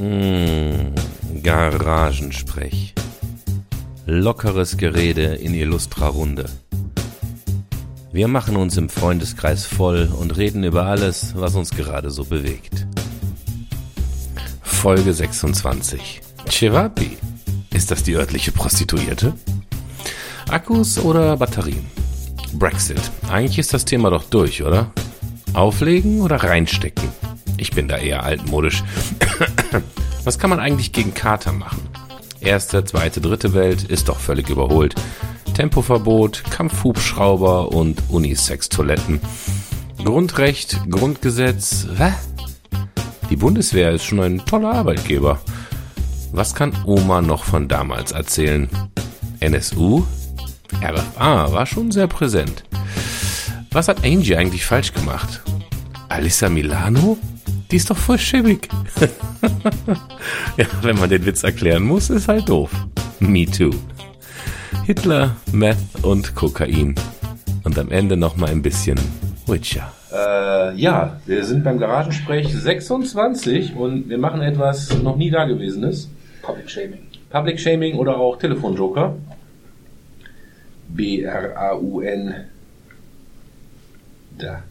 Mmh, 0.00 0.94
Garagensprech. 1.42 2.94
Lockeres 4.06 4.78
Gerede 4.78 5.34
in 5.34 5.52
illustrer 5.52 6.06
Runde. 6.06 6.46
Wir 8.10 8.26
machen 8.26 8.56
uns 8.56 8.78
im 8.78 8.88
Freundeskreis 8.88 9.66
voll 9.66 10.10
und 10.18 10.38
reden 10.38 10.64
über 10.64 10.86
alles, 10.86 11.34
was 11.36 11.54
uns 11.54 11.68
gerade 11.72 12.10
so 12.10 12.24
bewegt. 12.24 12.86
Folge 14.62 15.12
26. 15.12 16.22
Chevapi. 16.48 17.18
Ist 17.74 17.90
das 17.90 18.02
die 18.02 18.14
örtliche 18.14 18.52
Prostituierte? 18.52 19.34
Akkus 20.48 20.98
oder 20.98 21.36
Batterien? 21.36 21.84
Brexit. 22.54 23.02
Eigentlich 23.28 23.58
ist 23.58 23.74
das 23.74 23.84
Thema 23.84 24.08
doch 24.08 24.24
durch, 24.24 24.62
oder? 24.62 24.92
Auflegen 25.52 26.22
oder 26.22 26.36
reinstecken? 26.36 27.19
Ich 27.60 27.72
bin 27.72 27.88
da 27.88 27.98
eher 27.98 28.22
altmodisch. 28.22 28.82
Was 30.24 30.38
kann 30.38 30.48
man 30.48 30.60
eigentlich 30.60 30.92
gegen 30.92 31.12
Kater 31.12 31.52
machen? 31.52 31.82
Erste, 32.40 32.82
zweite, 32.86 33.20
dritte 33.20 33.52
Welt 33.52 33.84
ist 33.84 34.08
doch 34.08 34.18
völlig 34.18 34.48
überholt. 34.48 34.94
Tempoverbot, 35.52 36.42
Kampfhubschrauber 36.50 37.68
und 37.68 38.02
Unisex-Toiletten. 38.08 39.20
Grundrecht, 40.02 40.80
Grundgesetz, 40.88 41.86
was? 41.98 42.14
Die 43.28 43.36
Bundeswehr 43.36 43.90
ist 43.90 44.04
schon 44.04 44.20
ein 44.20 44.44
toller 44.46 44.72
Arbeitgeber. 44.72 45.38
Was 46.32 46.54
kann 46.54 46.74
Oma 46.86 47.20
noch 47.20 47.44
von 47.44 47.68
damals 47.68 48.12
erzählen? 48.12 48.70
NSU? 49.40 50.04
RFA 50.82 51.52
war 51.52 51.66
schon 51.66 51.90
sehr 51.90 52.06
präsent. 52.06 52.64
Was 53.70 53.88
hat 53.88 54.02
Angie 54.02 54.36
eigentlich 54.36 54.64
falsch 54.64 54.94
gemacht? 54.94 55.42
Alissa 56.10 56.48
Milano? 56.48 57.16
Die 57.70 57.76
ist 57.76 57.88
doch 57.88 57.96
voll 57.96 58.18
schäbig. 58.18 58.68
ja, 60.56 60.66
wenn 60.82 60.98
man 60.98 61.08
den 61.08 61.24
Witz 61.24 61.44
erklären 61.44 61.84
muss, 61.84 62.10
ist 62.10 62.26
halt 62.26 62.48
doof. 62.48 62.72
Me 63.20 63.46
too. 63.46 63.70
Hitler, 64.86 65.36
Meth 65.52 65.78
und 66.02 66.34
Kokain. 66.34 66.96
Und 67.62 67.78
am 67.78 67.92
Ende 67.92 68.16
noch 68.16 68.36
mal 68.36 68.50
ein 68.50 68.60
bisschen 68.60 68.98
Witcher. 69.46 69.92
Äh, 70.12 70.74
ja, 70.74 71.20
wir 71.26 71.44
sind 71.44 71.62
beim 71.62 71.78
Garagensprech 71.78 72.52
26 72.52 73.76
und 73.76 74.08
wir 74.08 74.18
machen 74.18 74.42
etwas 74.42 74.92
noch 75.00 75.16
nie 75.16 75.30
Dagewesenes. 75.30 76.10
Public 76.42 76.68
Shaming. 76.68 77.06
Public 77.30 77.60
Shaming 77.60 77.96
oder 77.96 78.16
auch 78.16 78.36
Telefonjoker. 78.36 79.14
B-R-A-U-N. 80.88 82.34
Da. 84.36 84.64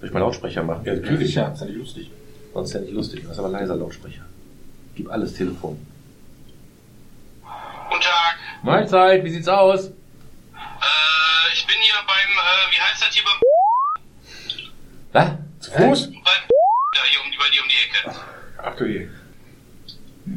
Soll 0.00 0.08
ich 0.08 0.14
mal 0.14 0.20
Lautsprecher 0.20 0.62
machen? 0.62 0.84
Ja, 0.84 0.94
natürlich, 0.94 1.34
ja, 1.34 1.48
ist 1.48 1.60
ja 1.60 1.66
nicht 1.66 1.78
lustig. 1.78 2.10
Sonst 2.54 2.68
ist 2.68 2.74
ja 2.74 2.80
nicht 2.80 2.92
lustig. 2.92 3.22
Das 3.24 3.32
ist 3.32 3.38
aber 3.40 3.48
leiser 3.48 3.74
Lautsprecher. 3.74 4.22
Gib 4.94 5.10
alles 5.10 5.34
Telefon. 5.34 5.84
Guten 7.42 8.02
Tag. 8.02 8.38
Mahlzeit, 8.62 9.24
wie 9.24 9.30
sieht's 9.30 9.48
aus? 9.48 9.86
Äh, 9.86 9.92
ich 11.52 11.66
bin 11.66 11.76
hier 11.80 11.94
beim, 12.06 12.30
äh, 12.30 12.70
wie 12.70 12.80
heißt 12.80 13.02
das 13.02 13.14
hier 13.14 13.24
beim, 13.24 13.40
Was? 15.12 15.30
Zu 15.64 15.70
Fuß? 15.72 16.10
beim 16.12 16.22
da 16.22 17.00
hier 17.10 17.20
um, 17.20 17.30
bei 17.36 17.50
dir 17.50 17.62
um 17.62 17.68
die 17.68 18.08
Ecke? 18.10 18.20
Ach 18.62 18.76
du 18.76 18.84
je. 18.86 19.08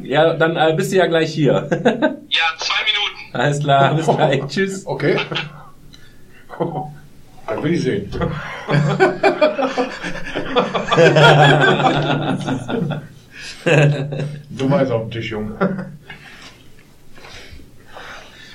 Ja, 0.02 0.34
dann 0.34 0.56
äh, 0.56 0.74
bist 0.74 0.90
du 0.90 0.96
ja 0.96 1.06
gleich 1.06 1.32
hier. 1.32 1.68
Ja, 2.28 2.44
zwei 2.58 2.84
Minuten. 2.84 3.34
Alles 3.36 3.60
klar, 3.60 3.94
bis 3.94 4.06
gleich. 4.06 4.46
Tschüss. 4.48 4.86
Okay. 4.86 5.20
Dann 7.52 7.62
will 7.64 7.74
ich 7.74 7.82
sehen. 7.82 8.08
du 14.50 14.70
weißt 14.70 14.90
auf 14.90 15.02
dem 15.02 15.10
Tisch, 15.10 15.30
Junge. 15.30 15.54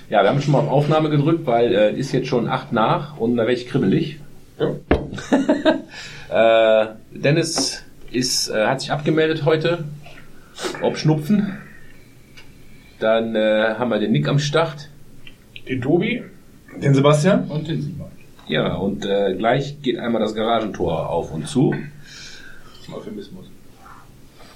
Ja, 0.09 0.23
wir 0.23 0.29
haben 0.29 0.41
schon 0.41 0.53
mal 0.53 0.59
auf 0.59 0.69
Aufnahme 0.69 1.11
gedrückt, 1.11 1.45
weil 1.45 1.75
äh, 1.75 1.93
ist 1.93 2.11
jetzt 2.11 2.27
schon 2.27 2.47
acht 2.47 2.73
nach 2.73 3.17
und 3.17 3.37
da 3.37 3.43
werde 3.43 3.53
ich 3.53 3.67
kribbelig. 3.67 4.19
Ja. 4.59 4.71
Äh, 6.29 6.87
Dennis 7.11 7.85
ist, 8.11 8.49
äh, 8.49 8.65
hat 8.65 8.81
sich 8.81 8.91
abgemeldet 8.91 9.45
heute. 9.45 9.85
Ob 10.81 10.97
Schnupfen. 10.97 11.57
Dann 12.99 13.33
äh, 13.33 13.75
haben 13.79 13.89
wir 13.89 13.99
den 13.99 14.11
Nick 14.11 14.27
am 14.27 14.37
Start. 14.37 14.89
Den 15.69 15.81
Tobi? 15.81 16.21
Den 16.81 16.93
Sebastian? 16.93 17.45
Und 17.47 17.69
den 17.69 17.81
Simon. 17.81 18.16
Ja, 18.47 18.75
und 18.75 19.05
äh, 19.05 19.35
gleich 19.35 19.81
geht 19.81 19.99
einmal 19.99 20.21
das 20.21 20.33
Garagentor 20.33 21.09
auf 21.09 21.33
und 21.33 21.47
zu. 21.47 21.75
Euphemismus. 22.93 23.45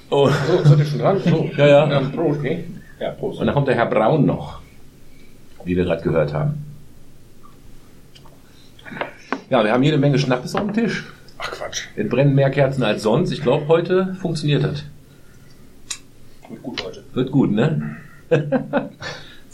Oh. 0.10 0.30
So, 0.48 0.64
seid 0.64 0.80
ihr 0.80 0.86
schon 0.86 1.00
dran? 1.00 1.22
So. 1.24 1.50
Ja, 1.58 1.68
ja. 1.68 1.86
Dann 1.88 2.12
Prost, 2.12 2.40
okay? 2.40 2.66
Ja, 3.00 3.12
Prost. 3.12 3.40
Und 3.40 3.46
dann 3.48 3.56
kommt 3.56 3.68
der 3.68 3.76
Herr 3.76 3.88
Braun 3.88 4.26
noch, 4.26 4.62
wie 5.66 5.76
wir 5.76 5.84
gerade 5.84 6.02
gehört 6.02 6.34
haben. 6.34 6.66
Ja, 9.50 9.64
wir 9.64 9.74
haben 9.74 9.84
jede 9.84 9.98
Menge 9.98 10.18
Schnappes 10.18 10.56
auf 10.56 10.62
dem 10.62 10.74
Tisch. 10.74 11.06
Ach 11.38 11.52
Quatsch. 11.52 11.88
Es 11.96 12.08
brennen 12.08 12.34
mehr 12.34 12.50
Kerzen 12.52 12.84
als 12.84 13.04
sonst. 13.04 13.32
Ich 13.32 13.42
glaube, 13.42 13.68
heute 13.68 14.16
funktioniert 14.22 14.64
das. 14.64 14.84
Wird 16.50 16.64
gut 16.64 16.84
heute. 16.86 17.04
Wird 17.14 17.32
gut, 17.32 17.52
ne? 17.52 17.98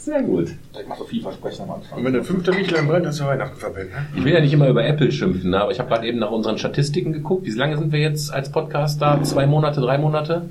Sehr 0.08 0.22
gut. 0.22 0.48
Ich 0.72 0.88
mach 0.88 0.96
so 0.96 1.04
viel 1.04 1.20
Versprechen 1.20 1.64
am 1.64 1.72
Anfang. 1.72 1.98
Und 1.98 2.04
wenn 2.06 2.14
der 2.14 2.24
fünfte 2.24 2.50
Lichtlein 2.50 2.88
brennt, 2.88 3.04
hast 3.04 3.20
du 3.20 3.26
Weihnachten 3.26 3.58
verpennt, 3.58 3.90
ne? 3.90 4.06
Ich 4.16 4.24
will 4.24 4.32
ja 4.32 4.40
nicht 4.40 4.54
immer 4.54 4.66
über 4.66 4.82
Apple 4.82 5.12
schimpfen, 5.12 5.50
ne? 5.50 5.60
aber 5.60 5.70
ich 5.70 5.78
habe 5.78 5.90
gerade 5.90 6.06
eben 6.06 6.18
nach 6.18 6.30
unseren 6.30 6.56
Statistiken 6.56 7.12
geguckt. 7.12 7.44
Wie 7.44 7.50
lange 7.50 7.76
sind 7.76 7.92
wir 7.92 8.00
jetzt 8.00 8.32
als 8.32 8.50
Podcast 8.50 9.02
da? 9.02 9.22
Zwei 9.22 9.46
Monate, 9.46 9.82
drei 9.82 9.98
Monate? 9.98 10.48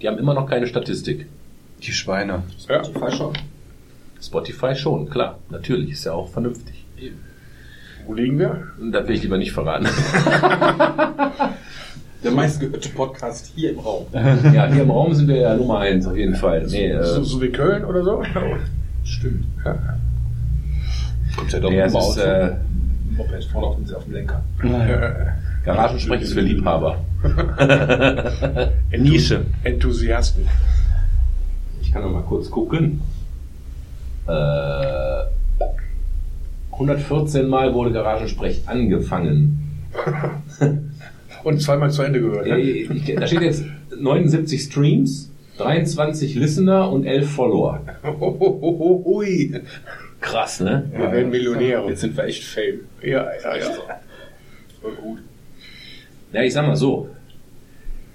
Die 0.00 0.08
haben 0.08 0.16
immer 0.16 0.32
noch 0.32 0.48
keine 0.48 0.66
Statistik. 0.66 1.26
Die 1.82 1.92
Schweine. 1.92 2.44
Ja. 2.66 2.80
Die 2.80 2.92
falsch 2.98 3.16
schon. 3.18 3.34
Spotify 4.22 4.74
schon, 4.74 5.10
klar. 5.10 5.38
Natürlich, 5.50 5.90
ist 5.90 6.04
ja 6.06 6.14
auch 6.14 6.30
vernünftig. 6.30 6.86
Wo 8.06 8.14
liegen 8.14 8.38
wir? 8.38 8.68
Das 8.90 9.06
will 9.06 9.16
ich 9.16 9.22
lieber 9.22 9.36
nicht 9.36 9.52
verraten. 9.52 9.86
Der 12.24 12.30
meistgehörte 12.30 12.88
Podcast 12.88 13.52
hier 13.54 13.72
im 13.72 13.80
Raum. 13.80 14.06
ja, 14.14 14.64
hier 14.72 14.84
im 14.84 14.90
Raum 14.90 15.12
sind 15.12 15.28
wir 15.28 15.36
ja 15.36 15.54
Nummer 15.54 15.80
eins 15.80 16.06
auf 16.06 16.16
jeden 16.16 16.36
Fall. 16.36 16.66
Nee, 16.70 16.88
äh, 16.88 17.04
So, 17.04 17.22
so 17.22 17.42
wie 17.42 17.50
Köln 17.50 17.84
oder 17.84 18.02
so? 18.02 18.22
Stimmt. 19.04 19.44
Ja. 19.64 19.76
Kommt 21.36 21.52
ja 21.52 21.60
doch 21.60 21.70
nee, 21.70 21.76
immer 21.76 21.86
ist 21.86 21.94
aus. 21.94 22.16
äh, 22.18 22.50
Moped 23.16 23.44
vorne 23.44 23.66
auf 23.68 23.76
dem, 23.76 23.94
auf 23.94 24.04
dem 24.04 24.12
Lenker. 24.14 24.42
Garagensprech 25.64 26.22
ist 26.22 26.32
für 26.34 26.40
Liebhaber. 26.40 27.04
Nische. 28.98 29.44
Enthusiasten. 29.62 30.46
Ich 31.80 31.92
kann 31.92 32.02
noch 32.02 32.10
mal 32.12 32.22
kurz 32.22 32.50
gucken. 32.50 33.00
Äh, 34.26 35.24
114 36.72 37.46
Mal 37.48 37.72
wurde 37.72 37.92
Garagensprech 37.92 38.62
angefangen. 38.66 39.60
Und 41.44 41.60
zweimal 41.62 41.90
zu 41.90 42.02
Ende 42.02 42.20
gehört. 42.20 42.46
Ja, 42.46 42.56
Ne? 42.56 42.62
ich- 42.62 43.14
Da 43.14 43.26
steht 43.26 43.42
jetzt 43.42 43.64
79 43.98 44.62
Streams, 44.62 45.30
23 45.58 46.34
Listener 46.34 46.90
und 46.90 47.04
11 47.06 47.30
Follower. 47.30 47.80
Ui. 49.04 49.60
Krass, 50.20 50.60
ne? 50.60 50.90
Wir 50.90 51.12
werden 51.12 51.30
Millionäre. 51.30 51.88
Jetzt 51.88 52.00
sind 52.00 52.16
wir 52.16 52.24
echt 52.24 52.44
Fame. 52.44 52.80
Ja, 53.02 53.28
ja, 53.42 53.56
ja. 53.56 54.00
Voll 54.80 54.94
gut. 54.94 55.18
Ja, 56.32 56.42
ich 56.42 56.52
sag 56.52 56.66
mal 56.66 56.76
so. 56.76 57.08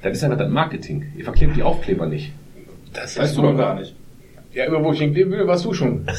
Das 0.01 0.17
ist 0.17 0.23
einfach 0.23 0.37
das 0.37 0.49
Marketing. 0.49 1.11
Ihr 1.15 1.23
verklebt 1.23 1.55
die 1.55 1.63
Aufkleber 1.63 2.07
nicht. 2.07 2.33
Das 2.93 3.17
Weißt 3.17 3.37
du 3.37 3.41
doch 3.41 3.55
gar 3.55 3.75
nicht. 3.79 3.95
Ja, 4.53 4.65
immer 4.65 4.83
wo 4.83 4.91
ich 4.91 4.99
hinkleben 4.99 5.31
will, 5.31 5.45
warst 5.45 5.65
du 5.65 5.73
schon. 5.73 6.05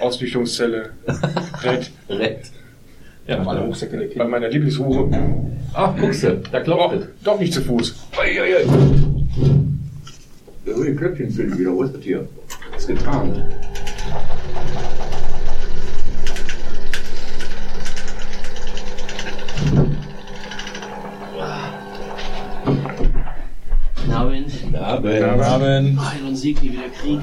Ausdichtungszelle. 0.00 0.90
Red. 1.62 1.90
Red. 2.08 2.40
Ja, 3.26 3.38
Haben 3.38 3.48
alle 3.48 3.60
Rucksäcke 3.60 3.96
der 3.96 4.18
Bei 4.18 4.28
meiner 4.28 4.48
Lieblingshure. 4.48 5.08
Ach, 5.72 5.96
guckst 5.98 6.24
du, 6.24 6.42
da 6.52 6.60
klopft 6.60 6.96
es. 6.96 7.06
Doch 7.24 7.40
nicht 7.40 7.54
zu 7.54 7.62
Fuß. 7.62 7.94
Eieiei. 8.18 8.64
Der 10.66 10.76
will 10.76 10.94
Köpfchen 10.94 11.30
finden 11.30 11.58
wieder. 11.58 11.72
Wo 11.72 11.82
ist 11.84 11.94
das 11.94 12.02
hier? 12.02 12.28
Ist 12.76 12.86
getan. 12.86 13.44
Guten 23.96 24.12
Abend. 24.12 24.52
Abend. 24.78 25.42
Abend. 25.42 26.00
Heil 26.00 26.24
und 26.26 26.36
Sieg, 26.36 26.62
nie 26.62 26.72
wieder 26.72 26.88
Krieg. 27.00 27.20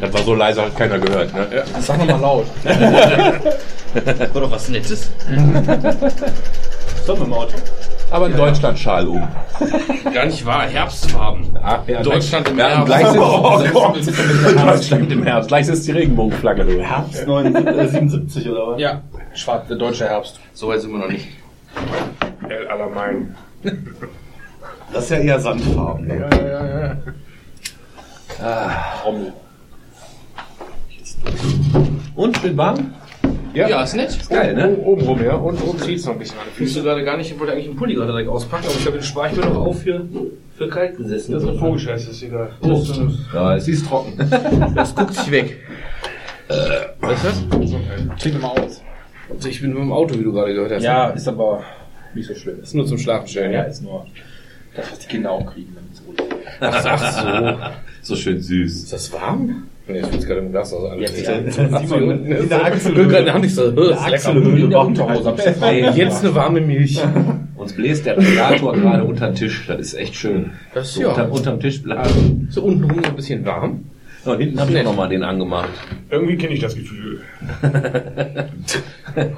Das 0.00 0.12
war 0.12 0.22
so 0.22 0.34
leise, 0.34 0.62
hat 0.62 0.76
keiner 0.76 0.98
gehört. 0.98 1.34
Ne? 1.34 1.46
Ja. 1.54 1.80
Sag 1.80 1.98
nochmal 1.98 2.20
laut. 2.20 2.46
War 4.34 4.42
doch 4.42 4.50
was 4.50 4.68
Nettes. 4.68 5.10
Sollen 7.04 7.18
wir 7.18 7.26
im 7.26 7.32
Auto? 7.32 7.54
Aber 8.10 8.26
ein 8.26 8.36
Deutschlandschal 8.36 9.06
um. 9.06 9.28
Gar 10.12 10.26
nicht 10.26 10.44
wahr, 10.44 10.62
Herbstfarben. 10.62 11.58
Ach, 11.62 11.86
ja, 11.86 12.02
Deutschland 12.02 12.48
im 12.48 12.58
ja, 12.58 12.68
Herbst. 12.68 12.86
Gleich 12.86 13.06
sitzt, 13.06 13.18
Oh. 13.20 14.64
Deutschland 14.64 15.12
im 15.12 15.22
Herbst. 15.22 15.48
Gleich 15.48 15.68
ist 15.68 15.86
die 15.86 15.92
Regenbogenflagge. 15.92 16.64
Du. 16.64 16.82
Herbst 16.82 17.24
77 17.24 18.48
oder 18.48 18.68
was? 18.68 18.80
Ja. 18.80 19.00
Schwarz, 19.34 19.68
der 19.68 19.76
deutsche 19.76 20.08
Herbst. 20.08 20.40
So 20.54 20.68
weit 20.68 20.80
sind 20.80 20.90
wir 20.92 20.98
noch 20.98 21.08
nicht. 21.08 21.28
El 22.48 22.66
Alamein. 22.66 23.36
Das 24.92 25.04
ist 25.04 25.10
ja 25.10 25.18
eher 25.18 25.38
Sandfarben. 25.38 26.06
Ne? 26.08 26.28
Ja, 26.32 26.42
ja, 26.42 26.80
ja. 26.80 26.96
Trommel. 29.02 29.32
Und 32.14 32.36
schön 32.38 32.56
warm? 32.56 32.94
Ja, 33.52 33.82
ist 33.82 33.96
nett. 33.96 34.16
Geil, 34.28 34.54
ne? 34.54 34.76
Oben 34.76 35.02
rum, 35.02 35.24
ja. 35.24 35.34
Und 35.34 35.60
oben 35.62 35.78
zieht 35.80 35.98
es 35.98 36.04
noch 36.06 36.12
ein 36.12 36.18
bisschen 36.20 36.38
an 36.38 36.46
wusste 36.46 36.58
Füßen. 36.64 36.84
gerade 36.84 37.04
gar 37.04 37.16
nicht, 37.16 37.32
ich 37.32 37.38
wollte 37.38 37.52
eigentlich 37.52 37.66
einen 37.66 37.76
Pulli 37.76 37.94
gerade 37.94 38.12
direkt 38.12 38.28
auspacken, 38.28 38.64
aber 38.66 38.74
ich 38.74 38.82
glaube, 38.82 38.98
den 38.98 39.04
spare 39.04 39.28
ich 39.30 39.36
mir 39.36 39.46
noch 39.46 39.56
auf 39.56 39.82
für, 39.82 40.06
für 40.56 40.68
kalt 40.68 40.96
gesessen. 40.96 41.32
Das 41.32 41.42
ist 41.42 41.48
ein 41.48 41.58
Vogelscheiß, 41.58 42.06
das 42.06 42.14
ist 42.14 42.22
egal. 42.22 42.50
Oh. 42.62 42.82
Ja, 43.34 43.56
es 43.56 43.66
ist 43.66 43.86
trocken. 43.86 44.12
Das 44.74 44.94
guckt 44.94 45.14
sich 45.14 45.30
weg. 45.32 45.56
Was 47.00 47.24
ist 47.24 47.44
Klingt 48.20 48.40
mal 48.40 48.48
aus. 48.48 48.82
das? 49.34 49.46
Ich 49.46 49.60
bin 49.60 49.70
mit 49.70 49.78
dem 49.78 49.92
Auto, 49.92 50.18
wie 50.18 50.24
du 50.24 50.32
gerade 50.32 50.54
gehört 50.54 50.72
hast. 50.72 50.82
Ja, 50.84 51.10
ist 51.10 51.26
aber 51.26 51.62
nicht 52.14 52.28
so 52.28 52.34
schlimm. 52.34 52.60
Ist 52.62 52.74
nur 52.74 52.86
zum 52.86 52.98
Schlafen 52.98 53.26
stellen, 53.26 53.52
Ja, 53.52 53.60
ja? 53.62 53.64
ist 53.64 53.82
nur 53.82 54.06
das, 54.76 54.90
was 54.92 54.98
die 55.00 55.08
Kinder 55.08 55.32
auch 55.32 55.46
kriegen. 55.52 55.74
damit 55.74 55.96
sie 55.96 56.02
Ach 56.60 57.12
so. 57.22 57.58
So 58.02 58.16
schön 58.16 58.40
süß. 58.40 58.84
Ist 58.84 58.92
das 58.92 59.12
warm? 59.12 59.64
Nee, 59.92 60.00
ich 60.00 60.12
will 60.12 60.26
gerade 60.26 60.40
im 60.40 60.50
Glas 60.50 60.72
aus. 60.72 60.90
Jetzt, 60.98 61.20
ja. 61.20 61.32
ja. 61.32 61.38
In 61.38 62.48
der 62.48 62.64
gerade 63.06 63.40
nicht 63.40 63.54
so. 63.54 63.72
Achselhöhle 63.92 64.68
zu 64.94 65.08
Hause. 65.08 65.30
hab's 65.30 65.44
jetzt 65.44 65.62
eine 66.24 66.34
warme 66.34 66.60
Milch. 66.60 67.00
Uns 67.56 67.74
bläst 67.74 68.06
der 68.06 68.16
Radiator 68.16 68.74
gerade 68.74 69.04
unter 69.04 69.26
den 69.28 69.34
Tisch. 69.34 69.66
Das 69.66 69.78
ist 69.78 69.94
echt 69.94 70.14
schön. 70.14 70.52
Das 70.72 70.88
ist 70.88 70.94
So 70.94 71.02
ja. 71.02 71.08
unter, 71.08 71.30
unterm 71.30 71.60
Tisch 71.60 71.82
blasen. 71.82 72.48
So 72.50 72.62
untenrum 72.62 73.00
noch 73.00 73.10
ein 73.10 73.16
bisschen 73.16 73.44
warm. 73.44 73.84
So, 74.24 74.32
und 74.32 74.40
hinten 74.40 74.60
habe 74.60 74.72
ich 74.72 74.84
noch 74.84 74.96
mal 74.96 75.08
den 75.08 75.22
angemacht. 75.22 75.70
Irgendwie 76.10 76.36
kenne 76.36 76.52
ich 76.52 76.60
das 76.60 76.74
Gefühl. 76.74 77.22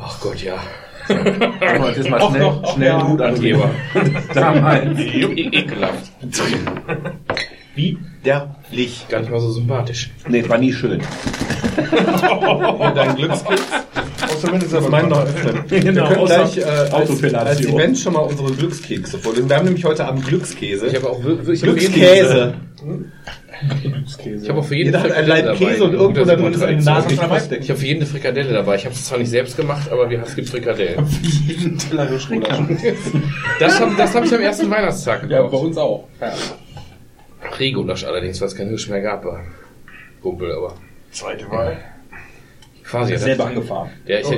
Ach 0.01 0.21
Gott, 0.21 0.43
ja. 0.43 0.55
Aber 1.09 1.89
jetzt 1.89 1.99
ist 1.99 2.11
mal 2.11 2.21
schnell, 2.21 2.53
schnell 2.75 2.91
einen 2.91 3.09
Hutangeber. 3.09 3.71
Damals. 4.35 4.99
Ekelhaft. 5.01 6.13
Widerlich. 8.23 9.07
Gar 9.09 9.21
nicht 9.21 9.31
mal 9.31 9.41
so 9.41 9.51
sympathisch. 9.51 10.11
Nee, 10.29 10.49
war 10.49 10.59
nie 10.59 10.73
schön. 10.73 11.01
Dein 12.95 13.17
Glückskeks. 13.17 13.63
Zumindest 14.41 14.73
Das 14.73 14.89
meinen 14.89 15.11
doch 15.11 15.25
öfter. 15.25 15.55
Wir 15.69 15.81
können 15.81 15.99
außer 16.01 16.35
gleich 16.37 16.59
äh, 16.59 16.63
als, 16.63 17.23
als 17.35 17.61
Event 17.61 17.99
schon 17.99 18.13
mal 18.15 18.21
unsere 18.21 18.51
Glückskekse 18.53 19.19
vorlesen. 19.19 19.49
Wir 19.49 19.57
haben 19.57 19.65
nämlich 19.67 19.85
heute 19.85 20.05
Abend 20.05 20.27
Glückskäse. 20.27 20.87
Ich 20.87 20.95
habe 20.97 21.09
auch 21.11 21.23
wirklich 21.23 21.61
für 21.61 21.67
jeden- 21.67 21.75
Glückskäse. 21.75 22.55
Ich 24.43 24.49
habe 24.49 24.59
auch 24.59 24.65
für 24.65 24.75
jeden 24.75 24.95
ein 24.95 25.27
Leib 25.27 25.57
Käse 25.57 25.79
dabei. 25.79 25.83
und 25.85 25.93
irgendwo 25.95 26.25
da 26.25 26.35
drin 26.35 26.53
ist 26.53 26.63
eine. 26.63 26.83
Nase. 26.83 27.09
Ich 27.15 27.21
habe 27.71 27.79
für 27.79 27.87
jeden 27.87 28.01
eine 28.01 28.07
Frikadelle 28.11 28.53
dabei. 28.53 28.75
Ich 28.77 28.85
habe 28.85 28.95
es 28.95 29.05
zwar 29.05 29.19
nicht 29.19 29.31
selbst 29.31 29.57
gemacht, 29.57 29.91
aber 29.93 30.11
wir, 30.11 30.21
es 30.23 30.35
gibt 30.35 30.49
Frikadellen. 30.49 31.07
jeden 31.47 31.79
Teller. 31.79 32.09
Das 33.61 33.81
habe 33.81 33.93
das 33.97 34.15
hab 34.15 34.25
ich 34.25 34.35
am 34.35 34.41
ersten 34.41 34.69
Weihnachtstag 34.71 35.31
Ja, 35.31 35.43
bei 35.43 35.57
uns 35.57 35.77
auch. 35.77 36.09
Ja. 36.21 36.33
Regulasch 37.59 38.05
allerdings, 38.05 38.41
weil 38.41 38.49
es 38.49 38.57
kein 38.57 38.69
Hirsch 38.69 38.89
mehr 38.89 39.01
gab. 39.01 39.25
War 39.25 39.45
Kumpel, 40.23 40.53
aber 40.53 40.75
Zweite 41.11 41.51
Wahl. 41.51 41.77
quasi. 42.85 43.17
Selber 43.17 43.47
angefahren. 43.47 43.91
Ja, 44.07 44.19
ich, 44.21 44.31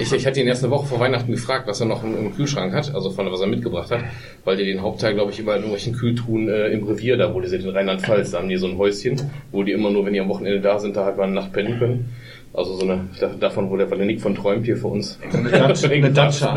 ich, 0.00 0.12
ich 0.12 0.26
hatte 0.26 0.40
ihn 0.40 0.46
erst 0.46 0.64
eine 0.64 0.72
Woche 0.72 0.86
vor 0.86 1.00
Weihnachten 1.00 1.30
gefragt, 1.30 1.66
was 1.66 1.80
er 1.80 1.86
noch 1.86 2.02
im, 2.02 2.16
im 2.16 2.34
Kühlschrank 2.34 2.72
hat, 2.72 2.94
also 2.94 3.10
von 3.10 3.30
was 3.30 3.40
er 3.40 3.46
mitgebracht 3.46 3.90
hat, 3.90 4.00
weil 4.44 4.56
die 4.56 4.64
den 4.64 4.82
Hauptteil, 4.82 5.14
glaube 5.14 5.30
ich, 5.32 5.38
immer 5.38 5.52
in 5.52 5.58
irgendwelchen 5.58 5.94
Kühltruhen 5.94 6.48
äh, 6.48 6.68
im 6.68 6.84
Revier, 6.84 7.16
da 7.16 7.32
wo 7.34 7.40
die 7.40 7.48
sind 7.48 7.64
in 7.64 7.70
Rheinland-Pfalz, 7.70 8.32
da 8.32 8.38
haben 8.38 8.48
die 8.48 8.56
so 8.56 8.66
ein 8.66 8.78
Häuschen, 8.78 9.30
wo 9.52 9.62
die 9.62 9.72
immer 9.72 9.90
nur, 9.90 10.04
wenn 10.06 10.12
die 10.12 10.20
am 10.20 10.28
Wochenende 10.28 10.60
da 10.60 10.78
sind, 10.78 10.96
da 10.96 11.04
halt 11.04 11.16
mal 11.16 11.24
eine 11.24 11.34
Nacht 11.34 11.52
pennen 11.52 11.78
können. 11.78 12.14
Also 12.54 12.76
so 12.76 12.82
eine, 12.84 13.06
da- 13.18 13.28
davon, 13.40 13.70
wo 13.70 13.78
der, 13.78 13.86
Nick 13.96 14.20
von 14.20 14.34
träumt 14.34 14.66
hier 14.66 14.76
für 14.76 14.88
uns. 14.88 15.18
Eine 15.32 15.48
Datscha- 15.48 15.90
eine 15.90 16.10
Datscha. 16.12 16.54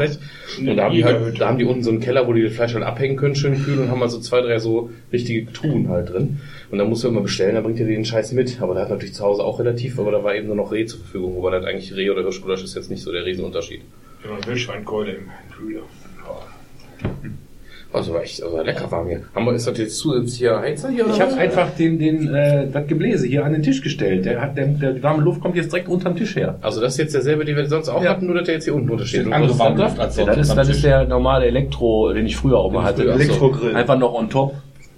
Und 0.59 0.75
da 0.75 0.83
haben 0.83 0.93
die 0.93 1.05
halt, 1.05 1.39
da 1.39 1.47
haben 1.47 1.57
die 1.57 1.63
unten 1.63 1.83
so 1.83 1.89
einen 1.91 2.01
Keller, 2.01 2.27
wo 2.27 2.33
die 2.33 2.43
das 2.43 2.53
Fleisch 2.53 2.73
halt 2.73 2.83
abhängen 2.83 3.15
können, 3.15 3.35
schön 3.35 3.63
kühl 3.63 3.79
und 3.79 3.89
haben 3.89 4.01
halt 4.01 4.11
so 4.11 4.19
zwei, 4.19 4.41
drei 4.41 4.59
so 4.59 4.89
richtige 5.13 5.51
Truhen 5.53 5.87
halt 5.87 6.09
drin. 6.09 6.41
Und 6.69 6.79
da 6.79 6.83
musst 6.85 7.03
du 7.03 7.07
immer 7.07 7.21
bestellen, 7.21 7.55
dann 7.55 7.63
bringt 7.63 7.79
er 7.79 7.85
dir 7.85 7.93
den 7.95 8.03
Scheiß 8.03 8.33
mit. 8.33 8.61
Aber 8.61 8.73
der 8.73 8.83
hat 8.83 8.89
natürlich 8.89 9.13
zu 9.13 9.23
Hause 9.23 9.43
auch 9.43 9.57
relativ, 9.59 9.97
aber 9.97 10.11
da 10.11 10.21
war 10.23 10.35
eben 10.35 10.47
nur 10.47 10.57
noch 10.57 10.71
Reh 10.73 10.85
zur 10.85 10.99
Verfügung, 10.99 11.35
wobei 11.37 11.51
das 11.51 11.63
eigentlich 11.65 11.95
Reh 11.95 12.09
oder 12.09 12.23
Hirschgulasch 12.23 12.63
ist 12.63 12.75
jetzt 12.75 12.89
nicht 12.91 13.01
so 13.01 13.11
der 13.13 13.25
Riesenunterschied. 13.25 13.81
Ja, 14.25 14.47
Wildschweinkeule 14.47 15.13
im 15.13 15.29
Kühler. 15.55 15.83
Also 17.95 18.13
war 18.13 18.21
echt 18.21 18.43
also 18.43 18.61
lecker 18.61 18.91
war 18.91 19.03
mir. 19.03 19.21
Haben 19.33 19.45
wir, 19.45 19.53
ist 19.53 19.67
das 19.67 19.77
jetzt 19.77 19.97
zusätzlich 19.97 20.37
hier 20.37 20.59
Heizer 20.59 20.89
hier? 20.89 21.05
Ich 21.07 21.19
habe 21.21 21.33
einfach 21.35 21.69
den, 21.75 21.97
den, 21.97 22.33
äh, 22.33 22.67
das 22.71 22.87
Gebläse 22.87 23.25
hier 23.27 23.45
an 23.45 23.53
den 23.53 23.63
Tisch 23.63 23.81
gestellt. 23.81 24.25
Der 24.25 24.41
hat, 24.41 24.57
der, 24.57 24.67
der, 24.67 24.93
die 24.93 25.03
warme 25.03 25.23
Luft 25.23 25.41
kommt 25.41 25.55
jetzt 25.55 25.71
direkt 25.71 25.87
unterm 25.87 26.15
Tisch 26.15 26.35
her. 26.35 26.55
Also 26.61 26.81
das 26.81 26.93
ist 26.93 26.99
jetzt 26.99 27.13
derselbe, 27.15 27.45
den 27.45 27.55
wir 27.55 27.65
sonst 27.67 27.89
auch 27.89 28.03
Ja. 28.03 28.11
hatten, 28.11 28.25
nur 28.25 28.35
dass 28.35 28.45
der 28.45 28.55
jetzt 28.55 28.65
hier 28.65 28.75
unten 28.75 28.87
drunter 28.87 29.05
steht. 29.05 29.31
Andere 29.31 29.51
Und- 29.51 29.59
Warmluft 29.59 29.99
als 29.99 30.17
Ja, 30.17 30.25
das 30.25 30.37
ist, 30.37 30.55
das 30.55 30.69
ist 30.69 30.83
der 30.83 31.05
normale 31.05 31.45
Elektro, 31.45 32.11
den 32.13 32.25
ich 32.25 32.35
früher 32.35 32.57
auch 32.57 32.71
mal 32.71 32.83
hatte. 32.83 33.03
Elektrogrill. 33.09 33.75
Einfach 33.75 33.97
noch 33.97 34.13
on 34.13 34.29
top. 34.29 34.53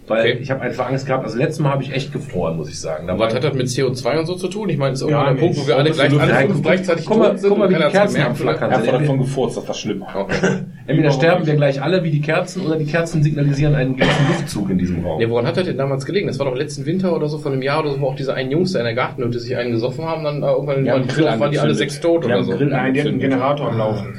Weil 0.08 0.20
Okay. 0.22 0.38
ich 0.42 0.50
habe 0.52 0.62
einfach 0.62 0.88
Angst 0.88 1.06
gehabt. 1.06 1.26
Also 1.26 1.38
letztes 1.38 1.60
Mal 1.60 1.72
habe 1.72 1.84
ich 1.84 1.92
echt 1.94 2.14
gefroren, 2.14 2.56
muss 2.56 2.70
ich 2.70 2.80
sagen. 2.80 3.08
Da 3.08 3.20
was 3.20 3.36
hat 3.36 3.44
das 3.44 3.54
mit 3.54 3.68
CO2 3.68 4.20
und 4.20 4.26
so 4.26 4.36
zu 4.36 4.48
tun? 4.48 4.70
Ich 4.70 4.78
meine, 4.78 4.92
das 4.92 5.02
ist 5.02 5.08
irgendwann 5.10 5.36
der 5.36 5.42
Punkt, 5.42 5.58
wo 5.60 5.68
wir 5.68 5.76
alle 5.76 5.92
gleich, 5.92 6.18
alle 6.18 6.32
Ja, 6.32 6.44
gleichzeitig 6.62 7.06
guck 7.06 7.18
mal, 7.18 7.38
sind 7.38 7.50
guck 7.50 7.58
mal, 7.60 7.70
wie 7.70 7.76
die 7.76 7.82
Kerzen 7.82 8.16
oder? 8.22 8.30
abflackern. 8.30 8.72
Ja, 8.72 8.80
von 8.80 9.00
davon 9.02 9.18
gefurzt, 9.20 9.58
das 9.58 9.68
war 9.68 9.76
schlimm. 9.76 10.02
Okay. 10.04 10.36
Entweder 10.88 11.12
sterben 11.12 11.46
wir 11.46 11.56
gleich 11.56 11.82
alle 11.82 12.04
wie 12.04 12.12
die 12.12 12.22
Kerzen 12.22 12.66
oder 12.66 12.78
die 12.78 12.86
Kerzen 12.86 13.22
signalisieren 13.22 13.76
einen 13.76 13.98
gewissen 13.98 14.28
Luftzug 14.30 14.70
in 14.70 14.78
diesem 14.78 15.04
Raum. 15.06 15.20
Ja, 15.20 15.30
woran 15.30 15.46
hat 15.46 15.58
das 15.58 15.66
denn 15.66 15.78
damals 15.78 16.06
gelegen? 16.06 16.28
Das 16.28 16.40
war 16.40 16.46
doch 16.46 16.56
letzten 16.56 16.86
Winter 16.86 17.14
oder 17.14 17.28
so, 17.28 17.38
von 17.40 17.52
einem 17.52 17.62
Jahr 17.62 17.82
oder 17.82 17.92
so, 17.92 18.00
wo 18.00 18.08
auch 18.08 18.16
diese 18.16 18.34
einen 18.34 18.50
Jungs 18.52 18.72
da 18.72 18.80
in 18.80 18.86
der 18.86 18.96
Gartenhütte 18.96 19.40
sich 19.40 19.58
einen 19.58 19.72
gesoffen 19.72 20.06
haben, 20.06 20.24
dann 20.24 20.42
äh, 20.42 20.46
irgendwann 20.46 20.86
waren, 20.86 20.96
einen 21.02 21.08
Grill 21.08 21.26
waren 21.26 21.52
die 21.52 21.60
alle 21.60 21.76
sechs 21.76 22.00
tot 22.00 22.24
oder 22.24 22.44
so. 22.46 22.52
Grill 22.56 22.68
Nein, 22.68 22.94
die 22.94 23.02
hat 23.02 23.08
einen 23.08 23.16
angezündet. 23.16 23.22
Generator 23.30 23.70
am 23.72 23.78
Laufen. 23.78 24.14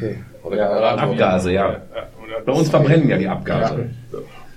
Oder 0.44 0.56
Ja, 0.58 0.68
Generator. 0.68 1.02
Abgase, 1.12 1.52
ja. 1.52 1.70
Ja, 1.70 1.78
Bei 2.44 2.52
uns 2.52 2.68
verbrennen 2.68 3.08
ja 3.08 3.16
die 3.16 3.26
Abgase. 3.28 3.86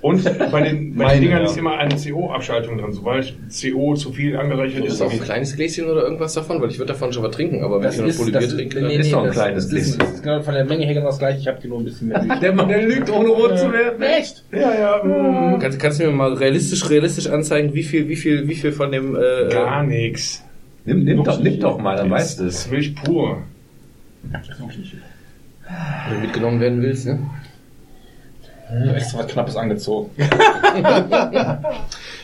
Und 0.02 0.24
bei 0.52 0.62
den, 0.62 0.96
bei 0.96 1.04
Meine, 1.06 1.14
den 1.20 1.22
Dingern 1.26 1.40
ja. 1.44 1.46
ist 1.46 1.58
immer 1.58 1.78
eine 1.78 1.96
CO-Abschaltung 1.96 2.78
drin. 2.80 2.92
Sobald 2.92 3.34
CO 3.62 3.94
zu 3.94 4.12
viel 4.12 4.36
angereichert 4.36 4.84
Ist 4.86 4.94
ist, 4.94 5.02
das 5.02 5.08
auch 5.08 5.14
ein 5.14 5.22
kleines 5.22 5.56
Gläschen 5.56 5.88
oder 5.88 6.02
irgendwas 6.04 6.34
davon? 6.34 6.60
Weil 6.60 6.70
ich 6.72 6.80
würde 6.80 6.94
davon 6.94 7.14
schon 7.14 7.22
was 7.24 7.36
trinken, 7.36 7.64
aber 7.64 7.76
wenn 7.76 7.84
Das 7.84 7.96
ich 7.96 8.02
nur 8.02 8.10
ist- 8.10 8.18
Polybier 8.18 8.40
das- 8.42 8.56
trinke, 8.56 8.82
nee, 8.82 8.82
dann 8.94 9.00
ist 9.02 9.14
doch 9.14 9.20
ein 9.20 9.26
das- 9.28 9.36
kleines 9.36 9.64
das 9.70 9.74
ist, 9.74 9.86
Gläschen. 9.86 10.00
das 10.00 10.12
ist 10.14 10.24
genau 10.24 10.42
von 10.42 10.54
der 10.56 10.66
Menge 10.66 10.86
her 10.86 10.94
genau 10.96 11.06
das 11.06 11.20
gleiche. 11.20 11.40
Ich 11.40 11.48
habe 11.48 11.60
die 11.62 11.68
nur 11.68 11.80
ein 11.80 11.86
bisschen 11.86 12.08
mehr. 12.08 12.20
Der 12.42 12.54
Mann, 12.54 12.68
der 12.68 12.82
lügt, 12.82 13.10
ohne 13.12 13.30
rot 13.30 13.60
zu 13.60 13.72
werden. 13.72 14.02
Echt? 14.02 14.44
ja, 14.52 14.74
ja, 14.74 15.04
mm, 15.04 15.60
Kannst, 15.60 15.80
kannst 15.80 16.00
du 16.00 16.06
mir 16.06 16.12
mal 16.12 16.34
realistisch, 16.34 16.90
realistisch 16.90 17.28
anzeigen, 17.28 17.74
wie 17.76 17.84
viel, 17.84 18.08
wie 18.10 18.16
viel, 18.16 18.48
wie 18.48 18.56
viel 18.56 18.72
von 18.72 18.92
dem, 18.92 19.16
äh, 19.16 19.50
gar 19.54 19.84
nichts. 19.84 20.44
Nimm, 20.84 21.04
nimm, 21.04 21.24
doch, 21.24 21.40
nimm 21.40 21.60
doch 21.60 21.78
mal, 21.78 21.96
dann 21.96 22.10
weißt 22.10 22.40
du 22.40 22.46
Das 22.46 22.54
es. 22.56 22.60
ist 22.66 22.72
Milch 22.72 22.96
pur. 22.96 23.38
wenn 24.24 26.16
du 26.16 26.20
mitgenommen 26.22 26.60
werden 26.60 26.82
willst, 26.82 27.06
ne? 27.06 27.20
Extra 28.96 29.20
was 29.20 29.28
Knappes 29.28 29.56
angezogen. 29.56 30.12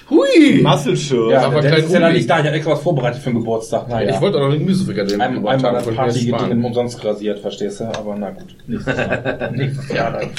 Hui! 0.09 0.61
Muscle 0.61 1.31
Ja, 1.31 1.47
aber 1.47 1.61
der 1.61 1.71
kein 1.71 1.83
ist 1.83 1.91
ja 1.91 2.09
nicht 2.09 2.29
da. 2.29 2.39
Ich 2.39 2.45
habe 2.45 2.55
extra 2.55 2.71
was 2.71 2.81
vorbereitet 2.81 3.21
für 3.21 3.29
den 3.29 3.39
Geburtstag. 3.39 3.89
Naja. 3.89 4.15
Ich 4.15 4.21
wollte 4.21 4.37
auch 4.37 4.41
noch 4.41 4.49
eine 4.49 4.59
Gemüsefrikadelle 4.59 5.21
Ein, 5.21 5.31
mitgebracht 5.33 5.55
einmal 5.55 5.71
haben, 5.71 5.75
das 5.75 5.85
wollte 5.85 5.89
ich 5.89 5.97
mir 5.97 6.05
Party 6.05 6.19
das 6.19 6.37
sparen. 6.39 6.49
Ding 6.49 6.63
umsonst 6.63 7.03
rasiert, 7.03 7.39
verstehst 7.39 7.79
du? 7.81 7.85
Aber 7.85 8.15
na 8.17 8.29
gut. 8.29 8.55
Nächstes 8.67 8.97
Jahr. 8.97 9.51
Nächstes 9.51 9.89
Jahr 9.89 10.11
dann. 10.11 10.29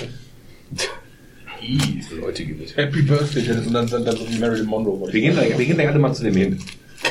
Leute 2.20 2.44
gibt 2.44 2.64
es. 2.64 2.76
Happy 2.76 3.02
Birthday, 3.02 3.42
Dennis. 3.42 3.66
Und 3.66 3.74
dann, 3.74 3.86
dann, 3.88 4.04
dann 4.04 4.16
so 4.16 4.28
wie 4.28 4.38
Marilyn 4.38 4.66
Monroe. 4.66 5.12
Wir 5.12 5.20
gehen, 5.20 5.36
wir 5.36 5.64
gehen 5.64 5.74
gleich 5.74 5.88
alle 5.88 5.98
mal 5.98 6.14
zu 6.14 6.22
dem 6.22 6.34
hin. 6.34 6.58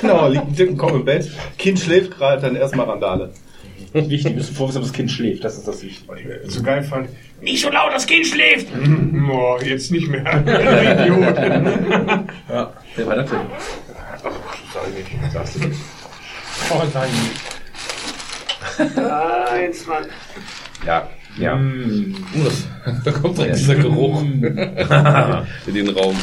Genau, 0.01 0.27
liegt 0.27 0.47
ein 0.47 0.55
dicken 0.55 0.77
Kopf 0.77 0.93
im 0.93 1.05
Bett. 1.05 1.29
Kind 1.57 1.79
schläft 1.79 2.17
gerade, 2.17 2.41
dann 2.41 2.55
erstmal 2.55 2.87
Randale. 2.87 3.31
Wichtig, 3.93 4.35
müssen 4.35 4.55
vorwissen, 4.55 4.79
ob 4.79 4.83
das 4.87 4.93
Kind 4.93 5.11
schläft. 5.11 5.43
Das 5.43 5.57
ist 5.57 5.67
das 5.67 5.81
Wichtige. 5.83 6.09
Was 6.09 6.47
ich 6.47 6.53
so 6.53 6.63
geil 6.63 6.83
fand. 6.83 7.09
Nicht 7.41 7.61
so 7.61 7.69
laut, 7.69 7.93
das 7.93 8.05
Kind 8.07 8.25
schläft! 8.25 8.67
Boah, 9.27 9.61
jetzt 9.63 9.91
nicht 9.91 10.07
mehr. 10.07 10.23
Idiot. 11.03 11.37
Ja. 12.49 12.73
Wer 12.95 13.07
war 13.07 13.15
das 13.15 13.29
denn? 13.29 13.39
Oh 16.71 16.81
nein. 16.93 17.09
Ja. 20.85 21.09
Ja. 21.37 21.55
Mm. 21.55 22.15
Uh, 22.35 22.49
da 23.05 23.11
kommt 23.11 23.37
direkt 23.37 23.57
dieser 23.57 23.75
Geruch 23.75 24.21
in 24.23 24.41
den 25.73 25.89
Raum. 25.89 26.15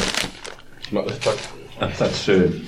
Ich 0.80 0.92
mach 0.92 1.04
das 1.04 1.18
pack. 1.20 1.34
Das 1.98 2.10
ist 2.10 2.24
schön. 2.24 2.62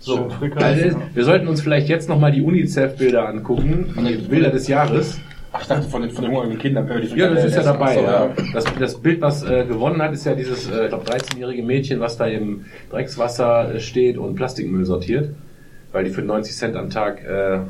So, 0.00 0.28
Also, 0.56 1.02
wir 1.14 1.24
sollten 1.24 1.46
uns 1.46 1.60
vielleicht 1.60 1.88
jetzt 1.88 2.08
nochmal 2.08 2.32
die 2.32 2.40
UNICEF-Bilder 2.40 3.28
angucken, 3.28 3.94
die 4.08 4.16
Bilder 4.16 4.50
des 4.50 4.66
Jahres. 4.66 5.20
Ach, 5.52 5.62
ich 5.62 5.66
dachte 5.66 5.88
von 5.88 6.02
den, 6.02 6.10
von 6.10 6.24
den 6.24 6.32
hungrigen 6.32 6.58
Kindern. 6.58 6.88
Die 7.02 7.18
Ja, 7.18 7.28
das 7.28 7.44
ist 7.44 7.56
ja 7.56 7.62
dabei. 7.62 7.94
So, 7.94 8.00
Ja. 8.02 8.28
Das, 8.52 8.64
das 8.78 9.00
Bild, 9.00 9.20
was 9.20 9.42
äh, 9.42 9.64
gewonnen 9.64 10.00
hat, 10.00 10.12
ist 10.12 10.24
ja 10.24 10.34
dieses, 10.34 10.70
äh, 10.70 10.84
ich 10.84 10.88
glaube, 10.88 11.10
13-jährige 11.10 11.62
Mädchen, 11.62 11.98
was 11.98 12.16
da 12.16 12.26
im 12.26 12.66
Dreckswasser 12.90 13.74
äh, 13.74 13.80
steht 13.80 14.16
und 14.16 14.36
Plastikmüll 14.36 14.84
sortiert, 14.84 15.30
weil 15.92 16.04
die 16.04 16.10
für 16.10 16.22
90 16.22 16.54
Cent 16.54 16.76
am 16.76 16.90
Tag 16.90 17.24
äh, 17.24 17.60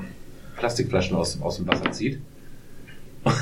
Plastikflaschen 0.58 1.16
aus, 1.16 1.40
aus 1.40 1.56
dem 1.56 1.68
Wasser 1.68 1.90
zieht. 1.90 2.20
das 3.24 3.34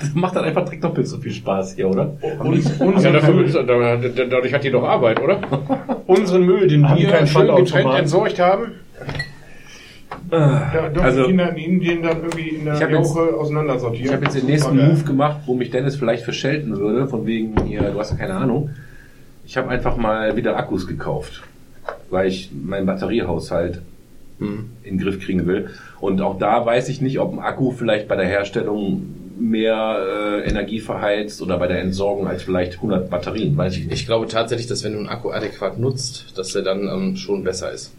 macht 0.14 0.34
dann 0.34 0.44
einfach 0.44 0.64
direkt 0.64 0.82
doppelt 0.82 1.06
so 1.06 1.18
viel 1.18 1.32
Spaß 1.32 1.76
hier, 1.76 1.88
oder? 1.88 2.16
Und, 2.40 3.02
Ja, 3.02 3.12
dafür, 3.12 3.34
Müll, 3.34 3.52
dadurch 3.52 4.52
hat 4.52 4.64
die 4.64 4.70
doch 4.70 4.84
Arbeit, 4.84 5.20
oder? 5.22 5.40
unseren 6.06 6.44
Müll, 6.44 6.66
den 6.66 6.88
Haben 6.88 7.00
wir 7.00 7.26
schön 7.26 7.54
getrennt 7.54 7.94
entsorgt 7.94 8.40
haben, 8.40 8.72
Da 10.30 10.88
dürfen 10.88 11.00
Also- 11.00 11.22
die 11.22 11.28
Kinder 11.28 11.50
in 11.50 11.56
Indien 11.56 12.02
dann 12.02 12.16
irgendwie 12.22 12.48
in 12.48 12.66
Ich 12.72 12.78
der 12.78 12.90
Jauche 12.90 13.34
auseinandersortieren. 13.36 14.06
Ich 14.06 14.12
habe 14.12 14.24
jetzt 14.24 14.36
den 14.36 14.46
nächsten. 14.46 14.76
Move 14.76 15.04
gemacht, 15.04 15.40
wo 15.46 15.54
mich 15.54 15.70
Dennis 15.70 15.96
vielleicht 15.96 16.24
verschelten 16.24 16.76
würde, 16.78 17.06
von 17.08 17.26
wegen 17.26 17.54
hier, 17.64 17.82
du 17.82 17.98
hast 17.98 18.10
ja 18.10 18.16
keine 18.16 18.34
Ahnung. 18.34 18.70
Ich 19.46 19.56
habe 19.56 19.68
einfach 19.68 19.96
mal 19.96 20.36
wieder 20.36 20.56
Akkus 20.56 20.86
gekauft, 20.86 21.42
weil 22.10 22.26
ich 22.28 22.50
meinen 22.52 22.86
Batteriehaushalt 22.86 23.80
in 24.38 24.68
den 24.84 24.98
Griff 24.98 25.20
kriegen 25.20 25.46
will. 25.46 25.70
Und 26.00 26.20
auch 26.20 26.38
da 26.38 26.66
weiß 26.66 26.90
ich 26.90 27.00
nicht, 27.00 27.18
ob 27.20 27.32
ein 27.32 27.38
Akku 27.38 27.70
vielleicht 27.70 28.06
bei 28.06 28.16
der 28.16 28.26
Herstellung 28.26 29.02
mehr 29.38 29.98
äh, 30.44 30.48
Energie 30.48 30.80
verheizt 30.80 31.40
oder 31.40 31.58
bei 31.58 31.66
der 31.68 31.80
Entsorgung 31.80 32.26
als 32.26 32.42
vielleicht 32.42 32.74
100 32.76 33.08
Batterien, 33.08 33.56
weiß 33.56 33.76
ich 33.76 33.84
nicht. 33.86 33.94
Ich 34.00 34.06
glaube 34.06 34.26
tatsächlich, 34.28 34.66
dass 34.66 34.82
wenn 34.84 34.92
du 34.92 34.98
einen 34.98 35.08
Akku 35.08 35.30
adäquat 35.30 35.78
nutzt, 35.78 36.36
dass 36.38 36.52
der 36.52 36.62
dann 36.62 36.82
ähm, 36.88 37.16
schon 37.16 37.44
besser 37.44 37.70
ist. 37.72 37.92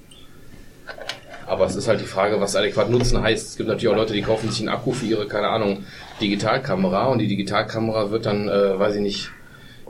Aber 1.47 1.65
es 1.65 1.75
ist 1.75 1.87
halt 1.87 2.01
die 2.01 2.05
Frage, 2.05 2.39
was 2.41 2.55
adäquat 2.55 2.89
nutzen 2.89 3.21
heißt. 3.21 3.47
Es 3.51 3.57
gibt 3.57 3.69
natürlich 3.69 3.87
auch 3.87 3.95
Leute, 3.95 4.13
die 4.13 4.21
kaufen 4.21 4.49
sich 4.49 4.59
einen 4.59 4.69
Akku 4.69 4.91
für 4.91 5.05
ihre, 5.05 5.27
keine 5.27 5.47
Ahnung, 5.47 5.85
Digitalkamera 6.21 7.05
und 7.07 7.19
die 7.19 7.27
Digitalkamera 7.27 8.11
wird 8.11 8.25
dann, 8.25 8.49
äh, 8.49 8.77
weiß 8.77 8.95
ich 8.95 9.01
nicht, 9.01 9.31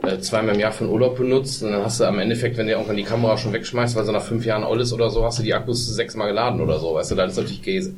äh, 0.04 0.18
zweimal 0.20 0.54
im 0.54 0.60
Jahr 0.60 0.70
für 0.70 0.84
den 0.84 0.92
Urlaub 0.92 1.16
benutzt 1.18 1.64
und 1.64 1.72
dann 1.72 1.82
hast 1.82 1.98
du 1.98 2.04
am 2.04 2.20
Endeffekt, 2.20 2.56
wenn 2.56 2.66
du 2.66 2.72
irgendwann 2.72 2.96
die 2.96 3.02
Kamera 3.02 3.36
schon 3.36 3.52
wegschmeißt, 3.52 3.96
weil 3.96 4.04
sie 4.04 4.12
nach 4.12 4.22
fünf 4.22 4.44
Jahren 4.46 4.62
all 4.62 4.80
ist 4.80 4.92
oder 4.92 5.10
so, 5.10 5.24
hast 5.24 5.40
du 5.40 5.42
die 5.42 5.52
Akkus 5.54 5.86
sechsmal 5.88 6.28
geladen 6.28 6.60
oder 6.60 6.78
so, 6.78 6.94
weißt 6.94 7.10
du, 7.10 7.14
dann 7.16 7.28
ist 7.28 7.36
natürlich 7.36 7.62
Käse. 7.62 7.94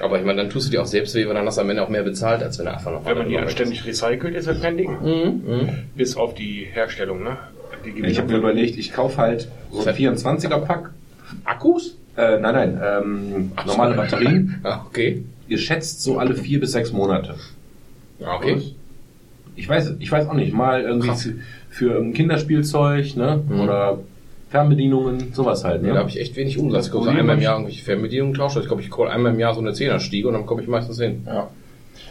Aber 0.00 0.18
ich 0.18 0.24
meine, 0.24 0.40
dann 0.40 0.50
tust 0.50 0.68
du 0.68 0.70
dir 0.70 0.80
auch 0.80 0.86
selbst 0.86 1.14
weh, 1.14 1.26
weil 1.26 1.34
dann 1.34 1.46
hast 1.46 1.58
du 1.58 1.60
am 1.60 1.68
Ende 1.68 1.82
auch 1.82 1.90
mehr 1.90 2.04
bezahlt, 2.04 2.42
als 2.42 2.58
wenn 2.58 2.64
du 2.64 2.72
einfach 2.72 2.90
noch 2.90 3.04
Wenn 3.04 3.18
man 3.18 3.28
die 3.28 3.36
anständig 3.36 3.84
recycelt, 3.84 4.34
ist 4.34 4.48
das 4.48 4.62
kein 4.62 4.78
Ding. 4.78 4.90
Mhm, 4.90 5.68
Bis 5.94 6.16
auf 6.16 6.34
die 6.34 6.66
Herstellung, 6.72 7.22
ne? 7.22 7.36
Die 7.84 8.00
Ich 8.06 8.18
habe 8.18 8.32
mir 8.32 8.38
überlegt, 8.38 8.78
ich 8.78 8.92
kaufe 8.92 9.18
halt 9.18 9.48
so 9.70 9.86
ein 9.86 9.94
24er-Pack 9.94 10.90
Akkus. 11.44 11.96
Äh, 12.16 12.38
nein, 12.40 12.54
nein, 12.54 12.80
ähm, 12.84 13.52
normale 13.66 13.94
Batterien. 13.94 14.60
Ah, 14.64 14.82
okay. 14.86 15.24
Geschätzt 15.48 16.02
so 16.02 16.18
alle 16.18 16.34
vier 16.34 16.60
bis 16.60 16.72
sechs 16.72 16.92
Monate. 16.92 17.34
Ah, 18.24 18.36
okay. 18.36 18.58
Ich 19.56 19.68
weiß, 19.68 19.94
ich 19.98 20.10
weiß 20.10 20.28
auch 20.28 20.34
nicht, 20.34 20.52
mal 20.52 20.82
irgendwie 20.82 21.08
Krass. 21.08 21.28
für, 21.68 21.98
ein 21.98 22.12
Kinderspielzeug, 22.14 23.16
ne? 23.16 23.42
Mhm. 23.46 23.60
Oder 23.60 23.98
Fernbedienungen, 24.50 25.32
sowas 25.32 25.64
halt, 25.64 25.82
Ja, 25.82 25.88
ne? 25.88 25.94
da 25.94 26.00
habe 26.00 26.10
ich 26.10 26.20
echt 26.20 26.36
wenig 26.36 26.58
Umsatz. 26.58 26.86
Ich 26.86 26.92
glaube, 26.92 27.06
so 27.06 27.10
einmal 27.10 27.36
im 27.36 27.42
Jahr 27.42 27.54
irgendwelche 27.54 27.82
Fernbedienungen 27.82 28.34
tausche. 28.34 28.60
Ich 28.60 28.66
glaube, 28.66 28.82
ich 28.82 28.90
call 28.90 29.08
einmal 29.08 29.32
im 29.32 29.40
Jahr 29.40 29.54
so 29.54 29.60
eine 29.60 29.72
Zehnerstiege 29.72 30.28
und 30.28 30.34
dann 30.34 30.46
komme 30.46 30.62
ich 30.62 30.68
meistens 30.68 31.00
hin. 31.00 31.22
Ja. 31.26 31.48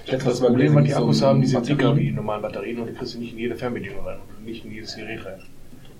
Ich 0.06 0.12
hätte 0.12 0.26
Das 0.26 0.42
mal 0.42 0.48
Problem, 0.48 0.76
was 0.76 0.84
die 0.84 0.92
so 0.92 0.98
Akkus 0.98 1.22
ein 1.22 1.30
haben, 1.30 1.42
die 1.42 1.48
sind 1.48 1.70
dicker 1.70 1.96
wie 1.96 2.06
die 2.06 2.12
normalen 2.12 2.42
Batterien 2.42 2.80
und 2.80 2.88
die 2.90 2.94
kriegst 2.94 3.14
du 3.14 3.20
nicht 3.20 3.34
in 3.34 3.40
jede 3.40 3.56
Fernbedienung 3.56 4.04
rein 4.06 4.18
und 4.38 4.46
nicht 4.46 4.66
in 4.66 4.72
jedes 4.72 4.96
Gerät 4.96 5.24
rein. 5.26 5.40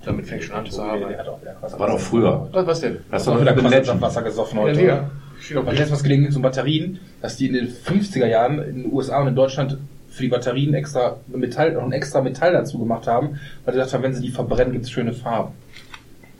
Damit 0.04 0.26
fängst 0.26 0.44
du 0.46 0.50
schon 0.50 0.58
an 0.58 0.70
zu 0.70 0.82
arbeiten. 0.82 1.14
Wasser. 1.60 1.78
war 1.78 1.88
doch 1.88 2.00
früher. 2.00 2.48
Was, 2.52 2.66
was 2.66 2.80
denn? 2.80 2.98
Das 3.10 3.22
ist 3.22 3.28
Doch 3.28 3.34
doch 3.34 3.40
wieder 3.40 3.56
Urban 3.56 4.00
Wasser, 4.00 4.22
gesoffen 4.22 4.58
Ja, 4.58 4.64
heute. 4.64 4.78
Digga. 4.78 5.10
Steht 5.40 5.56
auf 5.56 5.66
Hab 5.66 5.72
ich 5.72 5.78
letztens 5.78 6.02
gelegen, 6.02 6.30
so 6.30 6.40
Batterien, 6.40 7.00
dass 7.20 7.36
die 7.36 7.48
in 7.48 7.54
den 7.54 7.68
50er 7.68 8.26
Jahren 8.26 8.62
in 8.62 8.82
den 8.82 8.92
USA 8.92 9.20
und 9.20 9.28
in 9.28 9.34
Deutschland 9.34 9.78
für 10.08 10.22
die 10.22 10.28
Batterien 10.28 10.74
extra 10.74 11.16
Metall, 11.28 11.72
noch 11.72 11.84
ein 11.84 11.92
extra 11.92 12.20
Metall 12.20 12.52
dazu 12.52 12.78
gemacht 12.78 13.06
haben, 13.06 13.40
weil 13.64 13.74
sie 13.74 13.80
haben, 13.80 14.02
wenn 14.02 14.14
sie 14.14 14.22
die 14.22 14.30
verbrennen, 14.30 14.72
gibt 14.72 14.84
es 14.84 14.90
schöne 14.90 15.14
Farben. 15.14 15.52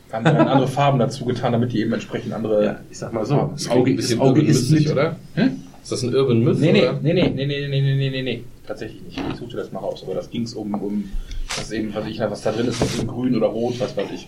Da 0.09 0.17
haben 0.17 0.25
sie 0.27 0.33
dann 0.33 0.47
andere 0.47 0.67
Farben 0.67 0.99
dazu 0.99 1.25
getan, 1.25 1.53
damit 1.53 1.73
die 1.73 1.81
eben 1.81 1.91
entsprechend 1.91 2.33
andere. 2.33 2.63
Ja, 2.65 2.79
ich 2.91 2.99
sag 2.99 3.13
mal 3.13 3.25
so. 3.25 3.49
Das 3.53 3.69
Auge, 3.69 3.95
das 3.95 4.17
Auge 4.19 4.41
ist 4.43 4.69
mit. 4.69 4.91
oder? 4.91 5.15
Hm? 5.33 5.63
Ist 5.83 5.91
das 5.91 6.01
ein 6.03 6.15
Urban 6.15 6.39
Myth? 6.39 6.59
Nee, 6.59 6.71
nee, 6.71 6.83
oder? 6.83 6.99
nee, 7.01 7.13
nee, 7.13 7.29
nee, 7.29 7.45
nee, 7.45 7.67
nee, 7.67 7.81
nee, 7.81 7.95
nee, 7.95 8.09
nee, 8.09 8.21
nee. 8.21 8.43
Tatsächlich 8.65 9.01
nicht. 9.01 9.21
Ich 9.31 9.35
suchte 9.35 9.57
das 9.57 9.71
mal 9.73 9.79
raus, 9.79 10.01
aber 10.05 10.15
das 10.15 10.29
ging 10.29 10.43
es 10.43 10.53
um, 10.53 10.73
um 10.75 11.11
was 11.57 11.71
eben, 11.71 11.93
was 11.93 12.07
ich, 12.07 12.19
was 12.21 12.41
da 12.41 12.53
drin 12.53 12.67
ist, 12.67 12.79
was 12.79 12.99
in 12.99 13.07
grün 13.07 13.35
oder 13.35 13.47
rot, 13.47 13.77
was 13.79 13.95
weiß 13.95 14.09
ich. 14.11 14.27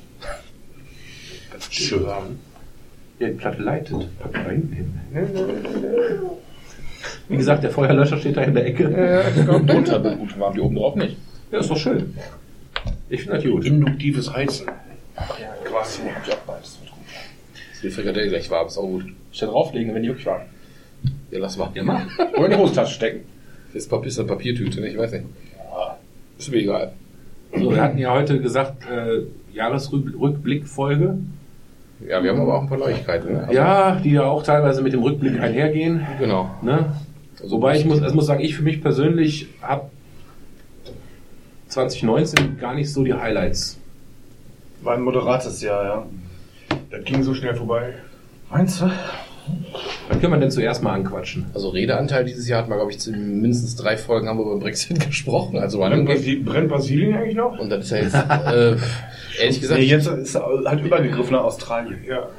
Schön. 1.70 2.06
Ja, 3.20 3.28
die 3.30 3.34
Platte 3.34 3.62
leitet. 3.62 4.20
Pack 4.20 4.34
mal 4.34 4.50
hin. 4.50 5.00
Wie 7.30 7.38
gesagt, 7.38 7.64
der 7.64 7.72
Feuerlöscher 7.72 8.18
steht 8.18 8.36
da 8.36 8.42
in 8.44 8.54
der 8.54 8.66
Ecke. 8.66 8.92
Ja, 8.92 9.30
ich 9.30 9.46
glaube, 9.46 9.66
drunter 9.66 10.00
gut 10.00 10.38
waren 10.38 10.54
die 10.54 10.60
oben 10.60 10.76
drauf 10.76 10.96
nicht. 10.96 11.16
Ja, 11.52 11.60
ist 11.60 11.70
doch 11.70 11.78
schön. 11.78 12.18
Ich 13.10 13.22
finde 13.22 13.38
das 13.38 13.46
gut. 13.46 13.66
Induktives 13.66 14.34
Heizen. 14.34 14.68
Ach 15.16 15.40
ja, 15.40 15.54
quasi. 15.64 16.02
Auch 16.02 16.36
beides. 16.46 16.74
Das 16.74 16.82
wird 16.82 16.92
gut. 16.92 17.00
Die 17.84 17.90
Frikadelle 17.90 18.28
gleich 18.30 18.50
warm, 18.50 18.68
ist 18.68 18.78
auch 18.78 18.84
gut. 18.88 19.06
Ich 19.32 19.40
da 19.40 19.46
drauflegen, 19.46 19.96
wenn 19.96 20.04
die 20.04 20.10
wirklich 20.10 20.26
waren. 20.26 20.42
Ja, 21.36 21.42
lass 21.42 21.58
mal. 21.58 21.70
Oder 22.38 22.46
in 22.46 22.52
die 22.52 22.58
Hosentasche 22.58 22.94
stecken. 22.94 23.26
Das 23.74 23.88
Papier 23.88 24.08
ist 24.08 24.20
eine 24.20 24.28
Papiertüte, 24.28 24.80
ne? 24.80 24.88
ich 24.88 24.98
weiß 24.98 25.12
nicht. 25.12 25.26
Ist 26.38 26.50
mir 26.50 26.58
egal. 26.58 26.94
So, 27.54 27.72
wir 27.72 27.82
hatten 27.82 27.98
ja 27.98 28.14
heute 28.14 28.40
gesagt, 28.40 28.84
äh, 28.90 29.24
Jahresrückblickfolge. 29.54 31.18
Ja, 32.08 32.24
wir 32.24 32.32
haben 32.32 32.40
aber 32.40 32.58
auch 32.58 32.62
ein 32.64 32.70
paar 32.70 32.78
Neuigkeiten. 32.78 33.34
Ne? 33.34 33.40
Also, 33.42 33.54
Ja, 33.54 33.96
die 33.96 34.12
ja 34.12 34.24
auch 34.24 34.44
teilweise 34.44 34.82
mit 34.82 34.94
dem 34.94 35.02
Rückblick 35.02 35.40
einhergehen. 35.40 36.06
Genau. 36.20 36.52
Ne? 36.62 36.94
Wobei 37.44 37.78
ich 37.78 37.86
muss, 37.86 38.02
ich 38.02 38.14
muss 38.14 38.26
sagen, 38.26 38.42
ich 38.42 38.56
für 38.56 38.64
mich 38.64 38.82
persönlich 38.82 39.48
habe 39.62 39.90
2019 41.68 42.58
gar 42.58 42.76
nicht 42.76 42.92
so 42.92 43.04
die 43.04 43.14
Highlights. 43.14 43.78
War 44.82 44.96
ein 44.96 45.02
moderates 45.02 45.62
Jahr, 45.62 45.84
ja. 45.84 46.06
Das 46.92 47.04
ging 47.04 47.24
so 47.24 47.34
schnell 47.34 47.56
vorbei. 47.56 47.96
Meinst 48.50 48.82
du? 48.82 48.90
Was 50.10 50.20
können 50.20 50.34
wir 50.34 50.40
denn 50.40 50.52
zuerst 50.52 50.82
mal 50.84 50.94
anquatschen? 50.94 51.46
Also 51.54 51.70
Redeanteil 51.70 52.26
dieses 52.26 52.48
Jahr 52.48 52.62
hat 52.62 52.70
man, 52.70 52.78
glaube 52.78 52.92
ich, 52.92 53.00
zu 53.00 53.12
mindestens 53.12 53.76
drei 53.76 53.98
Folgen 53.98 54.28
haben 54.28 54.38
wir 54.38 54.46
über 54.46 54.60
Brexit 54.60 55.00
gesprochen. 55.08 55.58
Also 55.58 55.80
Brennt, 55.80 56.08
Brasi- 56.10 56.44
brennt 56.44 56.70
Brasilien 56.70 57.16
eigentlich 57.16 57.36
noch? 57.36 57.58
und 57.60 57.70
das 57.70 57.86
ist 57.86 57.92
ja 57.92 57.98
jetzt, 57.98 58.14
äh, 58.16 58.76
ehrlich 59.42 59.62
gesagt, 59.62 59.80
Nee, 59.80 59.86
jetzt 59.88 60.08
ist 60.08 60.36
er 60.36 60.46
halt 60.66 60.84
übergegriffen 60.84 61.34
nach 61.34 61.44
Australien. 61.44 61.98
Ja. 62.08 62.30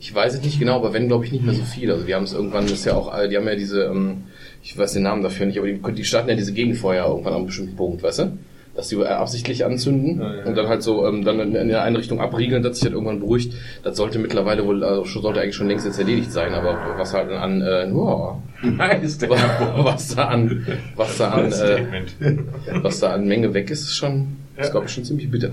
ich 0.00 0.14
weiß 0.14 0.34
es 0.34 0.42
nicht 0.42 0.58
genau, 0.58 0.76
aber 0.76 0.92
wenn, 0.92 1.08
glaube 1.08 1.24
ich, 1.24 1.32
nicht 1.32 1.44
mehr 1.44 1.54
so 1.54 1.62
viel. 1.64 1.90
Also 1.90 2.04
die 2.04 2.14
haben 2.14 2.24
es 2.24 2.32
irgendwann, 2.32 2.64
das 2.64 2.72
ist 2.72 2.84
ja 2.86 2.94
auch, 2.94 3.16
äh, 3.16 3.28
die 3.28 3.36
haben 3.36 3.46
ja 3.46 3.54
diese, 3.54 3.84
ähm, 3.84 4.24
ich 4.62 4.76
weiß 4.76 4.94
den 4.94 5.02
Namen 5.04 5.22
dafür 5.22 5.46
nicht, 5.46 5.58
aber 5.58 5.66
die, 5.68 5.80
die 5.94 6.04
starten 6.04 6.28
ja 6.30 6.34
diese 6.36 6.52
Gegenfeuer 6.52 7.06
irgendwann 7.06 7.32
an 7.34 7.38
einem 7.40 7.46
bestimmten 7.46 7.76
Punkt, 7.76 8.02
weißt 8.02 8.18
du? 8.20 8.32
Dass 8.76 8.88
die 8.88 8.96
äh, 8.96 9.04
absichtlich 9.06 9.64
anzünden 9.64 10.20
Ja, 10.20 10.34
ja. 10.34 10.44
und 10.44 10.56
dann 10.56 10.66
halt 10.66 10.82
so 10.82 11.06
ähm, 11.06 11.24
dann 11.24 11.38
in, 11.54 11.68
der 11.68 11.82
eine 11.82 11.96
Richtung 11.98 12.20
abriegeln, 12.20 12.62
dass 12.62 12.76
sich 12.78 12.84
halt 12.84 12.94
irgendwann 12.94 13.20
beruhigt. 13.20 13.54
Das 13.84 13.96
sollte 13.96 14.18
mittlerweile 14.18 14.66
wohl, 14.66 14.82
also 14.82 15.04
schon- 15.04 15.22
sollte 15.22 15.40
eigentlich 15.40 15.54
schon 15.54 15.68
längst 15.68 15.86
jetzt 15.86 15.98
erledigt 15.98 16.32
sein, 16.32 16.52
aber 16.54 16.76
was 16.98 17.14
halt 17.14 17.30
an, 17.30 17.60
äh, 17.62 17.88
oh, 17.94 18.36
Nice, 18.62 19.20
was 19.28 20.14
da 20.16 20.24
an, 20.26 20.66
was 20.96 21.18
da 21.18 21.30
an, 21.30 21.52
äh, 21.52 21.84
was 22.82 22.98
da 23.00 23.12
an 23.12 23.26
Menge 23.26 23.54
weg 23.54 23.70
ist, 23.70 23.82
ist 23.82 23.94
schon, 23.94 24.36
ist 24.56 24.66
Ja. 24.66 24.70
glaube 24.72 24.86
ich 24.86 24.92
schon 24.92 25.04
ziemlich 25.04 25.30
bitter. 25.30 25.50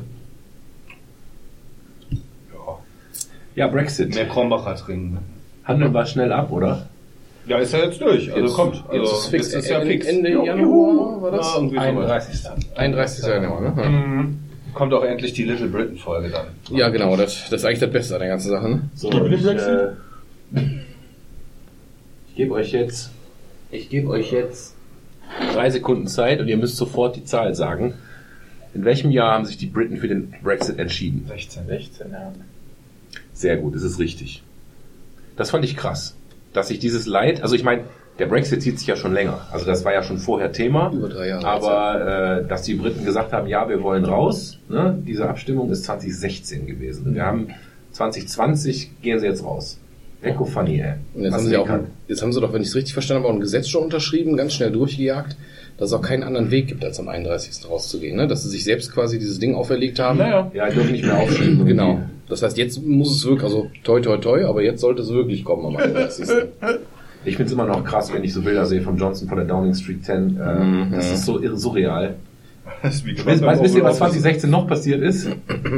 Ja, 3.55 3.67
Brexit. 3.67 4.15
Mehr 4.15 4.27
Krombacher 4.29 4.75
trinken. 4.77 5.19
Handeln 5.65 5.93
wir 5.93 6.05
schnell 6.05 6.31
ab, 6.31 6.51
oder? 6.51 6.87
Ja, 7.47 7.57
ist 7.57 7.73
ja 7.73 7.79
jetzt 7.79 7.99
durch. 7.99 8.31
Also 8.31 8.45
Jetzt- 8.45 8.53
kommt. 8.55 8.83
Also, 8.87 8.95
jetzt 9.03 9.11
ist 9.13 9.27
fix. 9.27 9.51
Jetzt 9.53 9.63
ist 9.65 9.69
ja 9.71 9.79
Ende- 9.79 9.91
fix. 9.93 10.05
Ende 10.07 10.29
Januar 10.29 10.57
juhu. 10.57 11.21
war 11.21 11.31
das? 11.31 11.47
Ja, 11.47 11.55
irgendwie 11.55 11.75
sowas. 11.75 11.85
31. 11.87 12.49
31. 12.77 13.25
Januar, 13.25 13.61
ne? 13.61 13.89
Mhm. 13.89 14.39
Kommt 14.73 14.93
auch 14.93 15.03
endlich 15.03 15.33
die 15.33 15.43
Little 15.43 15.67
Britain 15.67 15.97
Folge 15.97 16.29
dann. 16.29 16.47
Ja, 16.77 16.89
genau, 16.89 17.17
das, 17.17 17.49
das 17.49 17.61
ist 17.61 17.65
eigentlich 17.65 17.79
das 17.79 17.91
Beste 17.91 18.13
an 18.13 18.19
der 18.21 18.29
ganzen 18.29 18.49
Sache, 18.49 18.69
ne? 18.69 18.81
So, 18.95 19.09
ich, 19.11 19.19
Brexit. 19.19 19.57
äh, 19.59 20.59
ich 22.29 22.35
gebe 22.35 22.53
euch 22.53 22.71
jetzt, 22.71 23.11
ich 23.71 23.89
gebe 23.89 24.09
euch 24.09 24.31
jetzt 24.31 24.75
drei 25.53 25.69
Sekunden 25.69 26.07
Zeit 26.07 26.39
und 26.39 26.47
ihr 26.47 26.57
müsst 26.57 26.77
sofort 26.77 27.15
die 27.15 27.25
Zahl 27.25 27.53
sagen. 27.55 27.95
In 28.73 28.85
welchem 28.85 29.11
Jahr 29.11 29.33
haben 29.33 29.45
sich 29.45 29.57
die 29.57 29.65
Briten 29.65 29.97
für 29.97 30.07
den 30.07 30.33
Brexit 30.41 30.79
entschieden? 30.79 31.25
16. 31.27 31.67
16, 31.67 32.11
ja. 32.11 32.31
Sehr 33.33 33.57
gut, 33.57 33.75
das 33.75 33.83
ist 33.83 33.99
richtig. 33.99 34.43
Das 35.35 35.49
fand 35.51 35.65
ich 35.65 35.75
krass, 35.75 36.15
dass 36.53 36.67
sich 36.67 36.79
dieses 36.79 37.07
Leid, 37.07 37.41
also 37.41 37.55
ich 37.55 37.63
meine, 37.63 37.83
der 38.19 38.25
Brexit 38.27 38.61
zieht 38.61 38.77
sich 38.77 38.87
ja 38.87 38.95
schon 38.95 39.13
länger. 39.13 39.47
Also 39.51 39.65
das 39.65 39.83
war 39.85 39.93
ja 39.93 40.03
schon 40.03 40.17
vorher 40.17 40.51
Thema. 40.51 40.91
Über 40.93 41.09
drei 41.09 41.29
Jahre. 41.29 41.47
Aber 41.47 42.41
äh, 42.41 42.47
dass 42.47 42.63
die 42.63 42.75
Briten 42.75 43.05
gesagt 43.05 43.33
haben, 43.33 43.47
ja, 43.47 43.67
wir 43.69 43.81
wollen 43.81 44.05
raus, 44.05 44.59
ne? 44.69 45.01
diese 45.05 45.27
Abstimmung 45.27 45.71
ist 45.71 45.85
2016 45.85 46.67
gewesen. 46.67 47.15
Wir 47.15 47.25
haben 47.25 47.47
2020 47.93 49.01
gehen 49.01 49.19
sie 49.19 49.25
jetzt 49.25 49.43
raus. 49.43 49.79
Echo 50.21 50.45
funny, 50.45 50.79
ey. 50.79 50.93
Und 51.15 51.23
jetzt 51.23 51.33
Was 51.33 51.41
haben, 51.41 51.49
sie 51.49 51.57
auch, 51.57 51.69
jetzt 52.07 52.21
haben 52.21 52.31
sie 52.31 52.41
doch, 52.41 52.53
wenn 52.53 52.61
ich 52.61 52.67
es 52.67 52.75
richtig 52.75 52.93
verstanden 52.93 53.23
habe, 53.23 53.33
auch 53.33 53.35
ein 53.35 53.41
Gesetz 53.41 53.67
schon 53.67 53.83
unterschrieben, 53.85 54.37
ganz 54.37 54.53
schnell 54.53 54.71
durchgejagt, 54.71 55.35
dass 55.81 55.89
es 55.89 55.93
auch 55.95 56.03
keinen 56.03 56.21
anderen 56.21 56.51
Weg 56.51 56.67
gibt, 56.67 56.85
als 56.85 56.99
am 56.99 57.09
31. 57.09 57.67
rauszugehen. 57.67 58.15
Ne? 58.15 58.27
Dass 58.27 58.43
sie 58.43 58.49
sich 58.49 58.63
selbst 58.63 58.93
quasi 58.93 59.17
dieses 59.17 59.39
Ding 59.39 59.55
auferlegt 59.55 59.97
haben. 59.97 60.19
Naja. 60.19 60.51
Ja, 60.53 60.69
die 60.69 60.75
dürfen 60.75 60.91
nicht 60.91 61.03
mehr 61.03 61.17
aufschieben. 61.17 61.65
Genau. 61.65 62.01
Das 62.29 62.43
heißt, 62.43 62.55
jetzt 62.59 62.85
muss 62.85 63.15
es 63.17 63.25
wirklich, 63.25 63.43
also 63.45 63.71
toi 63.83 63.99
toi 63.99 64.17
toi, 64.17 64.45
aber 64.45 64.61
jetzt 64.61 64.79
sollte 64.81 65.01
es 65.01 65.09
wirklich 65.09 65.43
kommen 65.43 65.65
am 65.65 65.75
31. 65.77 66.29
Ich 67.25 67.35
finde 67.35 67.47
es 67.47 67.53
immer 67.53 67.65
noch 67.67 67.83
krass, 67.83 68.11
wenn 68.13 68.23
ich 68.23 68.33
so 68.33 68.41
Bilder 68.41 68.65
sehe 68.65 68.81
von 68.81 68.97
Johnson 68.97 69.27
von 69.27 69.37
der 69.37 69.45
Downing 69.45 69.73
Street 69.75 70.03
10. 70.05 70.39
Äh, 70.39 70.53
Mhm. 70.63 70.91
Das 70.91 71.11
ist 71.11 71.25
so 71.25 71.41
irre, 71.41 71.57
surreal. 71.57 72.15
Das 72.83 72.95
ist 72.95 73.05
wie 73.05 73.25
weißt, 73.25 73.43
wisst 73.63 73.75
ihr, 73.75 73.83
was 73.83 73.97
2016 73.97 74.49
noch 74.51 74.67
passiert 74.67 75.01
ist? 75.01 75.29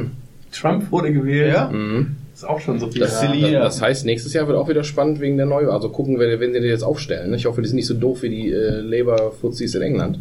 Trump 0.52 0.92
wurde 0.92 1.14
gewählt. 1.14 1.54
Ja? 1.54 1.70
Mhm. 1.70 2.18
Ist 2.44 2.50
auch 2.50 2.60
schon 2.60 2.80
so 2.80 2.88
viel. 2.90 3.02
Das, 3.02 3.22
Silly, 3.22 3.42
das, 3.42 3.52
ja. 3.52 3.64
das 3.64 3.82
heißt, 3.82 4.06
nächstes 4.06 4.34
Jahr 4.34 4.48
wird 4.48 4.58
auch 4.58 4.68
wieder 4.68 4.84
spannend 4.84 5.22
wegen 5.22 5.38
der 5.38 5.46
Neu. 5.46 5.70
Also 5.70 5.90
gucken, 5.90 6.20
wenn, 6.20 6.40
wenn 6.40 6.54
sie 6.54 6.60
den 6.60 6.70
jetzt 6.70 6.84
aufstellen. 6.84 7.34
Ich 7.34 7.46
hoffe, 7.46 7.62
die 7.62 7.68
sind 7.68 7.78
nicht 7.78 7.88
so 7.88 7.94
doof 7.94 8.22
wie 8.24 8.30
die 8.30 8.52
äh, 8.52 8.82
Labour-Fuzis 8.82 9.76
in 9.76 9.82
England. 9.82 10.20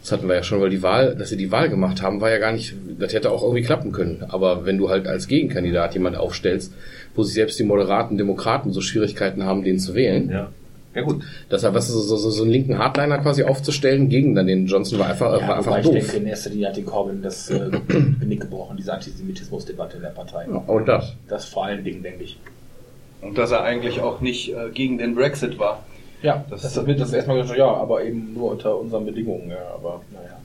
Das 0.00 0.12
hatten 0.12 0.28
wir 0.28 0.36
ja 0.36 0.42
schon, 0.42 0.60
weil 0.60 0.70
die 0.70 0.82
Wahl, 0.82 1.16
dass 1.16 1.28
sie 1.28 1.36
die 1.36 1.50
Wahl 1.50 1.68
gemacht 1.68 2.02
haben, 2.02 2.20
war 2.20 2.30
ja 2.30 2.38
gar 2.38 2.52
nicht, 2.52 2.74
das 2.98 3.12
hätte 3.12 3.30
auch 3.30 3.42
irgendwie 3.42 3.62
klappen 3.62 3.92
können. 3.92 4.24
Aber 4.28 4.64
wenn 4.64 4.78
du 4.78 4.88
halt 4.88 5.06
als 5.06 5.26
Gegenkandidat 5.26 5.92
jemand 5.94 6.16
aufstellst, 6.16 6.72
wo 7.14 7.22
sich 7.22 7.34
selbst 7.34 7.58
die 7.58 7.64
moderaten 7.64 8.16
Demokraten 8.16 8.72
so 8.72 8.80
Schwierigkeiten 8.80 9.44
haben, 9.44 9.64
den 9.64 9.78
zu 9.78 9.94
wählen, 9.94 10.30
Ja. 10.30 10.52
Ja 10.94 11.02
gut. 11.02 11.22
deshalb 11.50 11.74
was 11.74 11.86
so, 11.88 12.00
so, 12.00 12.16
so, 12.16 12.30
so 12.30 12.42
einen 12.42 12.50
linken 12.50 12.76
Hardliner 12.78 13.18
quasi 13.18 13.44
aufzustellen 13.44 14.08
gegen 14.08 14.34
dann 14.34 14.46
den 14.48 14.66
Johnson 14.66 14.98
war 14.98 15.08
einfach, 15.10 15.30
war 15.30 15.38
Ja, 15.40 15.54
einfach 15.54 15.66
wobei 15.66 15.78
ich 15.80 15.84
doof. 15.86 15.94
denke, 15.94 16.16
in 16.16 16.26
erster 16.26 16.50
Linie 16.50 16.68
hat 16.68 16.76
den 16.76 16.86
Corbyn 16.86 17.22
das 17.22 17.48
äh, 17.50 17.70
Genick 18.20 18.40
gebrochen, 18.40 18.76
diese 18.76 18.92
Antisemitismusdebatte 18.92 19.96
in 19.98 20.02
der 20.02 20.08
Partei. 20.10 20.46
Und 20.46 20.86
das. 20.88 21.14
Das 21.28 21.44
vor 21.44 21.66
allen 21.66 21.84
Dingen, 21.84 22.02
denke 22.02 22.24
ich. 22.24 22.38
Und 23.22 23.38
dass 23.38 23.50
er 23.52 23.62
eigentlich 23.62 24.00
auch 24.00 24.20
nicht 24.20 24.52
äh, 24.52 24.70
gegen 24.74 24.98
den 24.98 25.14
Brexit 25.14 25.58
war. 25.58 25.84
Ja, 26.22 26.44
Das- 26.50 26.62
das, 26.62 26.74
das 26.74 26.86
wird 26.86 27.00
das 27.00 27.12
erstmal 27.12 27.40
gesagt, 27.40 27.58
ja, 27.58 27.66
aber 27.72 28.02
eben 28.04 28.34
nur 28.34 28.50
unter 28.50 28.76
unseren 28.76 29.06
Bedingungen, 29.06 29.48
ja, 29.50 29.58
aber 29.74 30.00
naja. 30.12 30.36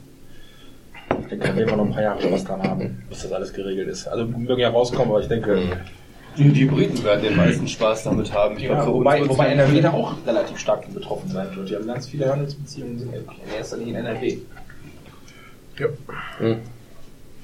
Ich 1.22 1.26
denke, 1.28 1.48
da 1.48 1.56
werden 1.56 1.70
wir 1.70 1.76
noch 1.76 1.86
ein 1.86 1.92
paar 1.92 2.02
Jahre 2.02 2.30
was 2.30 2.44
dran 2.44 2.62
haben, 2.62 3.02
bis 3.08 3.22
das 3.22 3.32
alles 3.32 3.52
geregelt 3.52 3.88
ist. 3.88 4.06
Also 4.06 4.26
mögen 4.26 4.60
ja 4.60 4.70
rauskommen, 4.70 5.08
aber 5.10 5.20
ich 5.20 5.28
denke, 5.28 5.58
Die, 6.36 6.64
Briten 6.66 7.02
werden 7.02 7.22
den 7.22 7.36
meisten 7.36 7.66
Spaß 7.66 8.04
damit 8.04 8.32
haben. 8.32 8.56
Ich 8.56 8.64
ja, 8.64 8.74
glaub, 8.74 8.94
wobei, 8.94 9.26
wobei 9.28 9.46
NRW 9.48 9.80
da 9.80 9.92
auch 9.92 10.14
relativ 10.26 10.58
stark 10.58 10.92
betroffen 10.92 11.30
sein 11.30 11.54
wird. 11.54 11.70
Die 11.70 11.76
haben 11.76 11.86
ganz 11.86 12.08
viele 12.08 12.30
Handelsbeziehungen 12.30 12.98
sind 12.98 13.14
in 13.14 13.24
erster 13.56 13.78
Linie 13.78 14.00
in 14.00 14.06
NRW. 14.06 14.38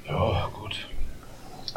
Ja, 0.06 0.50
gut. 0.52 0.86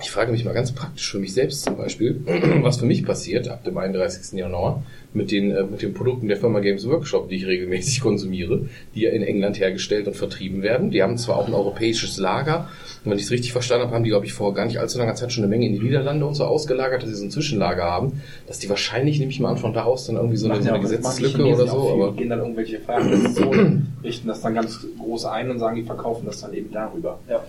Ich 0.02 0.12
frage 0.12 0.32
mich 0.32 0.44
mal 0.44 0.54
ganz 0.54 0.74
praktisch 0.74 1.10
für 1.10 1.20
mich 1.20 1.34
selbst 1.34 1.64
zum 1.64 1.78
Beispiel, 1.78 2.22
was 2.62 2.78
für 2.78 2.86
mich 2.86 3.06
passiert 3.06 3.48
ab 3.48 3.64
dem 3.64 3.78
31. 3.78 4.38
Januar 4.38 4.84
mit 5.14 5.32
den, 5.32 5.52
äh, 5.52 5.64
mit 5.64 5.82
den 5.82 5.94
Produkten 5.94 6.28
der 6.28 6.38
Firma 6.38 6.60
Games 6.60 6.86
Workshop, 6.88 7.30
die 7.30 7.38
ich 7.38 7.46
regelmäßig 7.46 8.02
konsumiere, 8.02 8.68
die 8.94 9.02
ja 9.02 9.12
in 9.12 9.24
England 9.24 9.60
hergestellt 9.60 10.08
und 10.08 10.16
vertrieben 10.16 10.62
werden. 10.62 10.92
Die 10.92 11.02
haben 11.02 11.18
zwar 11.18 11.38
auch 11.38 11.48
ein 11.48 11.54
europäisches 11.54 12.18
Lager, 12.18 12.70
und 13.06 13.12
wenn 13.12 13.20
ich 13.20 13.25
es 13.25 13.32
richtig 13.32 13.52
verstanden 13.52 13.86
habe, 13.86 13.96
haben 13.96 14.04
die, 14.04 14.10
glaube 14.10 14.25
ich, 14.25 14.34
vor 14.34 14.54
gar 14.54 14.66
nicht 14.66 14.80
allzu 14.80 14.98
langer 14.98 15.14
Zeit 15.14 15.32
schon 15.32 15.44
eine 15.44 15.50
Menge 15.50 15.68
in 15.68 15.74
die 15.74 15.80
Niederlande 15.80 16.25
und 16.25 16.34
so 16.34 16.44
ausgelagert, 16.44 17.04
dass 17.04 17.10
sie 17.10 17.16
so 17.16 17.25
ein 17.25 17.32
Zwischenlager 17.32 17.84
haben, 17.84 18.22
dass 18.48 18.58
die 18.58 18.68
wahrscheinlich, 18.68 19.20
nehme 19.20 19.32
ich 19.32 19.40
mal 19.40 19.52
an, 19.52 19.58
von 19.58 19.74
da 19.74 19.84
aus 19.84 20.08
dann 20.08 20.16
irgendwie 20.16 20.38
so 20.38 20.50
eine, 20.50 20.62
so 20.62 20.70
eine 20.70 20.80
Gesetzeslücke 20.80 21.46
oder 21.46 21.68
so, 21.68 21.84
viel. 21.84 21.92
aber 21.94 22.12
Die 22.12 22.18
gehen 22.18 22.30
dann 22.30 22.40
irgendwelche 22.40 22.80
Freihandelszonen, 22.80 23.94
richten 24.04 24.28
das 24.28 24.42
dann 24.42 24.56
ganz 24.56 24.86
groß 25.00 25.25
ein 25.25 25.52
und 25.52 25.60
sagen, 25.60 25.75
die 25.75 25.84
verkaufen 25.84 26.25
das 26.25 26.42
dann 26.42 26.54
eben 26.54 26.72
darüber. 26.72 27.20
Ja. 27.30 27.44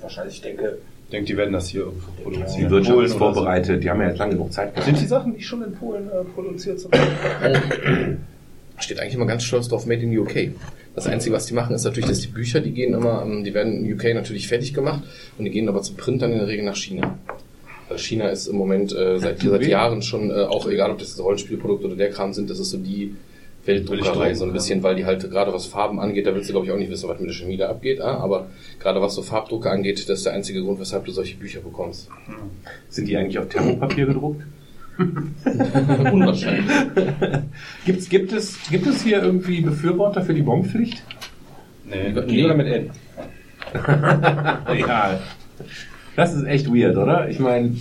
Wahrscheinlich, 0.00 0.36
ich 0.36 0.42
denke, 0.42 0.78
denke, 1.12 1.26
die 1.26 1.36
werden 1.36 1.52
das 1.52 1.68
hier 1.68 1.82
irgendwo 1.82 2.10
produzieren. 2.22 2.64
Die 2.66 2.70
Wirtschaft 2.70 2.94
Polen 2.94 3.06
ist 3.06 3.14
oder 3.14 3.18
so. 3.26 3.34
vorbereitet. 3.34 3.82
Die 3.82 3.90
haben 3.90 4.00
ja 4.00 4.08
jetzt 4.08 4.18
lange 4.18 4.32
genug 4.32 4.52
Zeit 4.52 4.74
gehabt. 4.74 4.86
Sind 4.86 5.00
die 5.00 5.06
Sachen 5.06 5.32
nicht 5.32 5.46
schon 5.46 5.62
in 5.62 5.72
Polen 5.72 6.08
äh, 6.08 6.24
produziert? 6.34 6.80
steht 8.80 9.00
eigentlich 9.00 9.14
immer 9.14 9.26
ganz 9.26 9.42
stolz 9.42 9.68
drauf, 9.68 9.86
Made 9.86 10.02
in 10.02 10.16
UK. 10.16 10.50
Das 10.94 11.06
Einzige, 11.06 11.34
was 11.34 11.46
die 11.46 11.54
machen, 11.54 11.74
ist 11.74 11.84
natürlich, 11.84 12.08
dass 12.08 12.20
die 12.20 12.28
Bücher, 12.28 12.60
die 12.60 12.72
gehen 12.72 12.94
immer, 12.94 13.22
ähm, 13.22 13.44
die 13.44 13.54
werden 13.54 13.84
in 13.84 13.92
UK 13.92 14.14
natürlich 14.14 14.48
fertig 14.48 14.74
gemacht 14.74 15.02
und 15.36 15.44
die 15.44 15.50
gehen 15.50 15.68
aber 15.68 15.82
zum 15.82 15.96
Print 15.96 16.22
dann 16.22 16.32
in 16.32 16.38
der 16.38 16.48
Regel 16.48 16.64
nach 16.64 16.76
China. 16.76 17.18
Weil 17.88 17.98
China 17.98 18.28
ist 18.28 18.46
im 18.46 18.56
Moment 18.56 18.94
äh, 18.94 19.18
seit, 19.18 19.40
seit 19.40 19.66
Jahren 19.66 20.02
schon, 20.02 20.30
äh, 20.30 20.44
auch 20.44 20.68
egal 20.68 20.90
ob 20.90 20.98
das 20.98 21.10
das 21.10 21.24
Rollenspielprodukt 21.24 21.84
oder 21.84 21.96
der 21.96 22.10
Kram 22.10 22.32
sind, 22.32 22.50
das 22.50 22.58
ist 22.58 22.70
so 22.70 22.78
die 22.78 23.14
Weltdruckerei, 23.68 24.34
so 24.34 24.44
ein 24.44 24.52
bisschen, 24.52 24.82
weil 24.82 24.96
die 24.96 25.04
halt 25.04 25.30
gerade 25.30 25.52
was 25.52 25.66
Farben 25.66 26.00
angeht, 26.00 26.26
da 26.26 26.34
willst 26.34 26.48
du 26.48 26.54
glaube 26.54 26.66
ich 26.66 26.72
auch 26.72 26.78
nicht 26.78 26.90
wissen, 26.90 27.08
was 27.08 27.20
mit 27.20 27.28
der 27.28 27.34
Chemie 27.34 27.56
da 27.56 27.68
abgeht, 27.68 28.00
ah, 28.00 28.16
aber 28.18 28.48
gerade 28.80 29.00
was 29.00 29.14
so 29.14 29.22
Farbdrucke 29.22 29.70
angeht, 29.70 30.00
das 30.08 30.18
ist 30.18 30.26
der 30.26 30.32
einzige 30.32 30.62
Grund, 30.62 30.80
weshalb 30.80 31.04
du 31.04 31.12
solche 31.12 31.36
Bücher 31.36 31.60
bekommst. 31.60 32.08
Sind 32.88 33.08
die 33.08 33.16
eigentlich 33.16 33.38
auf 33.38 33.48
Thermopapier 33.48 34.06
gedruckt? 34.06 34.42
Unwahrscheinlich. 34.98 36.74
Gibt's, 37.84 38.08
gibt, 38.08 38.32
es, 38.32 38.58
gibt 38.68 38.86
es 38.86 39.04
hier 39.04 39.22
irgendwie 39.22 39.60
Befürworter 39.60 40.22
für 40.22 40.34
die 40.34 40.42
Bonpflicht? 40.42 41.02
Nee. 41.88 42.12
G 42.26 42.44
oder 42.44 42.54
mit 42.54 42.66
N? 42.66 42.90
Ja. 44.78 45.20
Das 46.16 46.34
ist 46.34 46.44
echt 46.44 46.66
weird, 46.66 46.96
oder? 46.96 47.28
Ich 47.28 47.38
meine, 47.38 47.76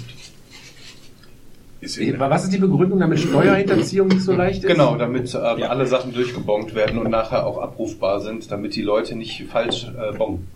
was 1.82 2.44
ist 2.44 2.54
die 2.54 2.58
Begründung, 2.58 3.00
damit 3.00 3.20
Steuerhinterziehung 3.20 4.08
nicht 4.08 4.22
so 4.22 4.34
leicht 4.34 4.64
ist? 4.64 4.72
Genau, 4.72 4.96
damit 4.96 5.34
ähm, 5.36 5.64
alle 5.64 5.86
Sachen 5.86 6.14
durchgebongt 6.14 6.74
werden 6.76 6.98
und 7.00 7.10
nachher 7.12 7.46
auch 7.46 7.60
abrufbar 7.60 8.20
sind, 8.22 8.52
damit 8.52 8.76
die 8.76 8.82
Leute 8.82 9.16
nicht 9.16 9.44
falsch 9.50 9.88
äh, 9.88 10.18
bongen. 10.18 10.48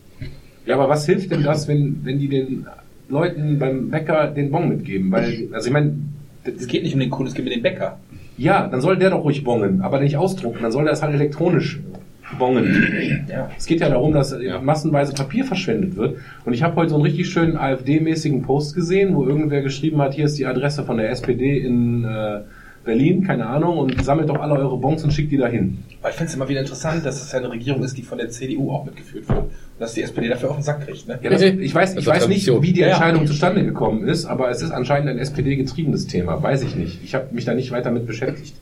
Ja, 0.66 0.75
aber 0.75 0.90
was 0.90 1.06
hilft 1.06 1.32
denn 1.32 1.44
das, 1.44 1.68
wenn, 1.68 2.01
wenn 2.04 2.20
die 2.20 2.28
den 2.28 2.67
Leuten 3.10 3.60
beim 3.60 3.89
Bäcker 3.89 4.28
den 4.28 4.52
Bon 4.52 4.67
mitgeben? 4.69 5.12
Weil, 5.12 5.48
also 5.52 5.67
ich 5.67 5.74
meine, 5.74 5.95
Es 6.43 6.67
geht 6.67 6.84
nicht 6.84 6.93
um 6.93 7.00
den 7.00 7.10
Kunden, 7.10 7.30
es 7.30 7.36
geht 7.36 7.45
um 7.45 7.52
den 7.52 7.62
Bäcker. 7.62 7.98
ja, 8.38 8.67
dann 8.67 8.82
soll 8.82 8.98
der 8.98 9.12
doch 9.12 9.24
ruhig 9.24 9.43
bongen, 9.43 9.82
aber 9.82 10.00
nicht 10.00 10.17
ausdrucken, 10.17 10.60
dann 10.62 10.72
soll 10.72 10.86
der 10.86 10.93
es 10.93 11.02
halt 11.02 11.13
elektronisch 11.13 11.80
bongen. 12.38 13.26
Ja. 13.30 13.50
Es 13.58 13.65
geht 13.65 13.82
ja 13.82 13.89
darum, 13.89 14.13
dass 14.13 14.36
Ja. 14.41 14.60
massenweise 14.60 15.13
Papier 15.13 15.46
verschwendet 15.46 15.96
wird. 15.96 16.17
Und 16.46 16.54
ich 16.54 16.63
habe 16.63 16.76
heute 16.76 16.89
so 16.89 16.96
einen 16.96 17.04
richtig 17.04 17.30
schönen 17.30 17.58
AfD-mäßigen 17.58 18.41
Post 18.41 18.76
gesehen, 18.76 19.15
wo 19.15 19.26
irgendwer 19.26 19.62
geschrieben 19.62 20.02
hat, 20.02 20.13
hier 20.13 20.26
ist 20.26 20.38
die 20.38 20.46
Adresse 20.46 20.84
von 20.84 20.98
der 20.98 21.10
SPD 21.10 21.58
in 21.60 22.04
äh, 22.04 22.39
Berlin, 22.84 23.24
keine 23.24 23.46
Ahnung, 23.46 23.78
und 23.78 24.04
sammelt 24.04 24.28
doch 24.30 24.39
alle 24.41 24.56
eure 24.56 24.76
Bons 24.78 25.04
und 25.04 25.12
schickt 25.13 25.32
die 25.32 25.38
dahin. 25.38 25.80
Aber 26.02 26.10
ich 26.10 26.15
finde 26.15 26.30
es 26.30 26.36
immer 26.36 26.50
wieder 26.50 26.62
interessant, 26.62 27.06
dass 27.06 27.22
es 27.22 27.32
ja 27.32 27.38
eine 27.38 27.52
Regierung 27.52 27.84
ist, 27.84 27.96
die 27.96 28.02
von 28.02 28.17
der 28.17 28.30
CDU 28.30 28.72
auch 28.72 28.86
mitgeführt 28.86 29.30
wird. 29.30 29.38
Und 29.39 29.50
dass 29.80 29.94
die 29.94 30.02
SPD 30.02 30.28
dafür 30.30 30.50
auf 30.50 30.56
den 30.58 30.63
Sack 30.63 30.86
kriegt. 30.88 31.08
Ne? 31.08 31.20
Ja, 31.22 31.30
das, 31.30 31.41
ich 31.44 31.76
weiß, 31.76 31.96
ich 31.96 32.08
weiß 32.08 32.28
nicht, 32.28 32.48
wie 32.62 32.74
die 32.74 32.80
Ja, 32.80 32.88
ja. 32.88 32.94
Entscheidung 32.94 33.28
zustande 33.28 33.63
gekommen 33.63 34.08
ist, 34.08 34.26
aber 34.26 34.50
es 34.50 34.63
ist 34.63 34.72
anscheinend 34.72 35.10
ein 35.10 35.20
SPD-getriebenes 35.20 36.08
Thema. 36.08 36.41
Weiß 36.41 36.63
ich 36.63 36.76
nicht. 36.76 37.04
Ich 37.04 37.13
habe 37.13 37.28
mich 37.32 37.46
da 37.46 37.54
nicht 37.54 37.72
weiter 37.72 37.91
mit 37.91 38.08
beschäftigt. 38.08 38.56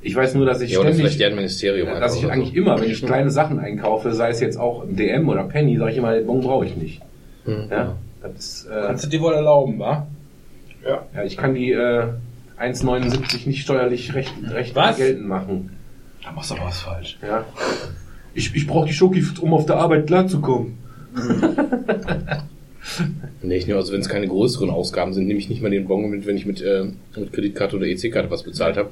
Ich 0.00 0.14
weiß 0.14 0.34
nur, 0.34 0.46
dass 0.46 0.60
ich 0.60 0.70
Ja, 0.72 0.80
ständig, 0.80 1.18
Ministerium. 1.34 1.88
dass 1.88 2.16
ich 2.16 2.30
eigentlich 2.30 2.50
so. 2.50 2.56
immer, 2.56 2.80
wenn 2.80 2.90
ich 2.90 3.04
kleine 3.04 3.30
Sachen 3.30 3.58
einkaufe, 3.58 4.12
sei 4.12 4.30
es 4.30 4.40
jetzt 4.40 4.58
auch 4.58 4.84
im 4.84 4.96
DM 4.96 5.28
oder 5.28 5.44
Penny, 5.44 5.76
sage 5.76 5.90
ich 5.92 5.96
immer, 5.98 6.14
den 6.14 6.26
Bon 6.26 6.40
brauche 6.40 6.66
ich 6.66 6.76
nicht. 6.76 7.00
Hm. 7.44 7.68
Ja, 7.70 7.96
das 8.22 8.32
ist, 8.38 8.66
äh, 8.66 8.82
Kannst 8.86 9.04
du 9.04 9.08
dir 9.08 9.20
wohl 9.20 9.34
erlauben, 9.34 9.78
wa? 9.78 10.06
ja, 10.86 11.02
ich 11.24 11.36
kann 11.36 11.54
die 11.54 11.72
äh, 11.72 12.04
1,79 12.60 13.46
nicht 13.46 13.62
steuerlich 13.62 14.14
recht, 14.14 14.32
recht 14.50 14.74
geltend 14.96 15.26
machen. 15.26 15.70
Da 16.22 16.32
machst 16.32 16.50
du 16.50 16.54
aber 16.54 16.66
was 16.66 16.80
falsch. 16.80 17.18
Ja. 17.22 17.44
Ich, 18.34 18.54
ich 18.54 18.66
brauche 18.66 18.86
die 18.86 18.92
Schoki, 18.92 19.24
um 19.40 19.52
auf 19.52 19.66
der 19.66 19.76
Arbeit 19.76 20.06
klarzukommen. 20.06 20.78
Nee, 23.42 23.56
ich 23.56 23.66
nehme, 23.66 23.78
also 23.78 23.92
wenn 23.92 24.00
es 24.00 24.08
keine 24.08 24.28
größeren 24.28 24.70
Ausgaben 24.70 25.12
sind, 25.12 25.26
nehme 25.26 25.38
ich 25.38 25.48
nicht 25.48 25.62
mal 25.62 25.70
den 25.70 25.86
Bon 25.86 26.08
mit, 26.08 26.26
wenn 26.26 26.36
ich 26.36 26.46
mit, 26.46 26.60
äh, 26.62 26.84
mit 27.16 27.32
Kreditkarte 27.32 27.76
oder 27.76 27.86
EC-Karte 27.86 28.30
was 28.30 28.42
bezahlt 28.42 28.76
habe. 28.76 28.90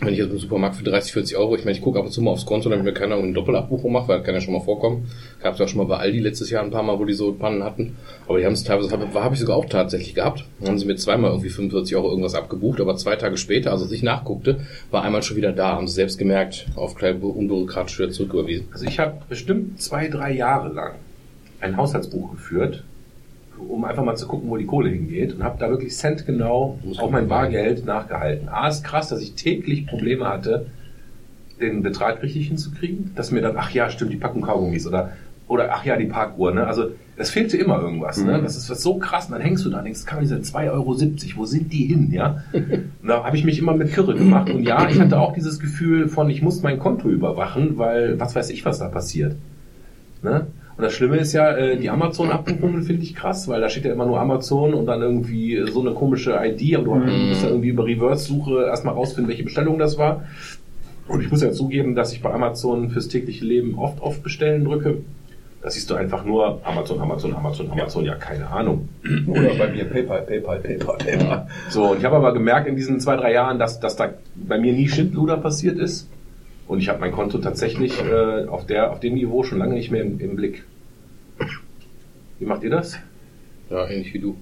Wenn 0.00 0.12
ich 0.12 0.18
jetzt 0.18 0.30
im 0.30 0.38
Supermarkt 0.38 0.76
für 0.76 0.84
30, 0.84 1.12
40 1.12 1.36
Euro, 1.38 1.56
ich 1.56 1.64
meine, 1.64 1.74
ich 1.74 1.82
gucke 1.82 1.98
ab 1.98 2.04
und 2.04 2.12
zu 2.12 2.20
mal 2.20 2.32
aufs 2.32 2.44
Konto, 2.44 2.68
damit 2.68 2.84
mir 2.84 2.92
keiner 2.92 3.16
eine 3.16 3.32
Doppelabbuchung 3.32 3.90
macht, 3.92 4.08
weil 4.08 4.18
das 4.18 4.26
kann 4.26 4.34
ja 4.34 4.42
schon 4.42 4.52
mal 4.52 4.60
vorkommen. 4.60 5.10
Gab 5.42 5.54
es 5.54 5.58
ja 5.58 5.64
auch 5.64 5.68
schon 5.68 5.78
mal 5.78 5.86
bei 5.86 5.96
Aldi 5.96 6.18
letztes 6.18 6.50
Jahr 6.50 6.62
ein 6.62 6.70
paar 6.70 6.82
Mal, 6.82 6.98
wo 6.98 7.06
die 7.06 7.14
so 7.14 7.32
Pannen 7.32 7.64
hatten. 7.64 7.96
Aber 8.28 8.38
die 8.38 8.44
haben 8.44 8.52
es 8.52 8.62
teilweise, 8.62 8.90
habe 8.90 9.08
hab 9.14 9.32
ich 9.32 9.38
sogar 9.38 9.56
auch 9.56 9.64
tatsächlich 9.64 10.14
gehabt. 10.14 10.44
Dann 10.60 10.68
haben 10.68 10.78
sie 10.78 10.84
mir 10.84 10.96
zweimal 10.96 11.30
irgendwie 11.30 11.48
45 11.48 11.96
Euro 11.96 12.10
irgendwas 12.10 12.34
abgebucht, 12.34 12.78
aber 12.80 12.96
zwei 12.96 13.16
Tage 13.16 13.38
später, 13.38 13.70
also 13.70 13.84
als 13.84 13.92
ich 13.92 14.02
nachguckte, 14.02 14.60
war 14.90 15.02
einmal 15.02 15.22
schon 15.22 15.38
wieder 15.38 15.52
da. 15.52 15.76
Haben 15.76 15.88
sie 15.88 15.94
selbst 15.94 16.18
gemerkt, 16.18 16.66
auf 16.76 16.94
klein 16.94 17.20
unbürokratisch 17.22 17.98
wieder 17.98 18.10
zurücküberwiesen. 18.10 18.68
Also 18.72 18.84
ich 18.84 18.98
habe 18.98 19.22
bestimmt 19.30 19.80
zwei, 19.80 20.08
drei 20.08 20.32
Jahre 20.32 20.74
lang 20.74 20.96
ein 21.60 21.76
Haushaltsbuch 21.76 22.32
geführt, 22.32 22.84
um 23.58 23.84
einfach 23.84 24.04
mal 24.04 24.16
zu 24.16 24.26
gucken, 24.26 24.48
wo 24.50 24.56
die 24.56 24.66
Kohle 24.66 24.90
hingeht 24.90 25.34
und 25.34 25.42
habe 25.42 25.56
da 25.58 25.68
wirklich 25.68 25.96
centgenau 25.96 26.78
man 27.00 27.10
mein. 27.10 27.28
Bargeld 27.28 27.84
nachgehalten. 27.84 28.48
A 28.48 28.68
ist 28.68 28.84
krass, 28.84 29.08
dass 29.08 29.20
ich 29.20 29.34
täglich 29.34 29.86
Probleme 29.86 30.28
hatte, 30.28 30.66
den 31.60 31.82
Betrag 31.82 32.22
richtig 32.22 32.48
hinzukriegen, 32.48 33.12
dass 33.14 33.30
mir 33.30 33.40
dann, 33.40 33.56
ach 33.56 33.70
ja, 33.70 33.88
stimmt, 33.88 34.12
die 34.12 34.18
Packung 34.18 34.42
Kaugummis 34.42 34.86
oder 34.86 35.12
oder 35.48 35.72
ach 35.72 35.84
ja, 35.84 35.96
die 35.96 36.06
Parkuhr, 36.06 36.52
ne? 36.52 36.66
Also 36.66 36.90
es 37.16 37.30
fehlte 37.30 37.56
immer 37.56 37.80
irgendwas, 37.80 38.22
ne? 38.22 38.40
Das 38.42 38.56
ist 38.56 38.68
was 38.68 38.82
so 38.82 38.98
krass, 38.98 39.26
und 39.26 39.32
dann 39.32 39.40
hängst 39.40 39.64
du 39.64 39.70
da 39.70 39.78
und 39.78 39.84
denkst, 39.84 40.04
kann 40.04 40.20
diese 40.20 40.36
2,70 40.36 40.72
Euro, 40.72 40.86
wo 40.86 41.44
sind 41.44 41.72
die 41.72 41.86
hin, 41.86 42.10
ja? 42.12 42.42
Und 42.52 43.08
da 43.08 43.22
habe 43.22 43.36
ich 43.36 43.44
mich 43.44 43.60
immer 43.60 43.74
mit 43.74 43.92
Kirre 43.92 44.16
gemacht 44.16 44.50
und 44.50 44.64
ja, 44.64 44.88
ich 44.88 44.98
hatte 44.98 45.20
auch 45.20 45.32
dieses 45.32 45.60
Gefühl 45.60 46.08
von, 46.08 46.28
ich 46.28 46.42
muss 46.42 46.62
mein 46.62 46.80
Konto 46.80 47.08
überwachen, 47.08 47.78
weil 47.78 48.18
was 48.18 48.34
weiß 48.34 48.50
ich, 48.50 48.64
was 48.64 48.80
da 48.80 48.88
passiert. 48.88 49.36
Ne? 50.22 50.48
Und 50.76 50.82
das 50.84 50.92
Schlimme 50.92 51.16
ist 51.16 51.32
ja, 51.32 51.52
äh, 51.56 51.78
die 51.78 51.88
Amazon-Abbuchungen 51.88 52.82
finde 52.82 53.02
ich 53.02 53.14
krass, 53.14 53.48
weil 53.48 53.62
da 53.62 53.68
steht 53.70 53.86
ja 53.86 53.92
immer 53.92 54.04
nur 54.04 54.20
Amazon 54.20 54.74
und 54.74 54.86
dann 54.86 55.00
irgendwie 55.00 55.64
so 55.70 55.80
eine 55.80 55.92
komische 55.92 56.38
ID, 56.42 56.76
aber 56.76 56.98
du 56.98 57.12
musst 57.12 57.42
ja 57.42 57.48
irgendwie 57.48 57.68
über 57.68 57.86
Reverse-Suche 57.86 58.66
erstmal 58.66 58.94
rausfinden, 58.94 59.28
welche 59.28 59.44
Bestellung 59.44 59.78
das 59.78 59.96
war. 59.96 60.24
Und 61.08 61.22
ich 61.22 61.30
muss 61.30 61.40
ja 61.42 61.52
zugeben, 61.52 61.94
dass 61.94 62.12
ich 62.12 62.20
bei 62.20 62.30
Amazon 62.30 62.90
fürs 62.90 63.08
tägliche 63.08 63.44
Leben 63.44 63.78
oft 63.78 64.02
oft 64.02 64.22
bestellen 64.22 64.64
drücke. 64.64 64.98
Da 65.62 65.70
siehst 65.70 65.90
du 65.90 65.94
einfach 65.94 66.24
nur 66.24 66.60
Amazon, 66.64 67.00
Amazon, 67.00 67.34
Amazon, 67.34 67.70
Amazon, 67.70 68.04
ja, 68.04 68.14
keine 68.14 68.46
Ahnung. 68.48 68.88
Oder 69.26 69.54
bei 69.54 69.68
mir 69.68 69.84
PayPal, 69.84 70.22
PayPal, 70.22 70.58
PayPal, 70.60 70.96
PayPal. 70.98 71.48
So, 71.70 71.90
und 71.92 71.98
ich 71.98 72.04
habe 72.04 72.16
aber 72.16 72.32
gemerkt 72.32 72.68
in 72.68 72.76
diesen 72.76 73.00
zwei, 73.00 73.16
drei 73.16 73.32
Jahren, 73.32 73.58
dass, 73.58 73.80
dass 73.80 73.96
da 73.96 74.10
bei 74.34 74.58
mir 74.58 74.72
nie 74.72 74.88
Schindluder 74.88 75.38
passiert 75.38 75.78
ist. 75.78 76.08
Und 76.68 76.80
ich 76.80 76.88
habe 76.88 77.00
mein 77.00 77.12
Konto 77.12 77.38
tatsächlich 77.38 78.00
äh, 78.02 78.46
auf, 78.46 78.66
der, 78.66 78.90
auf 78.92 79.00
dem 79.00 79.14
Niveau 79.14 79.44
schon 79.44 79.58
lange 79.58 79.74
nicht 79.74 79.90
mehr 79.90 80.02
im, 80.02 80.18
im 80.20 80.34
Blick. 80.36 80.64
Wie 82.38 82.44
macht 82.44 82.62
ihr 82.64 82.70
das? 82.70 82.96
Ja, 83.70 83.86
ähnlich 83.88 84.12
wie 84.14 84.18
du. 84.18 84.36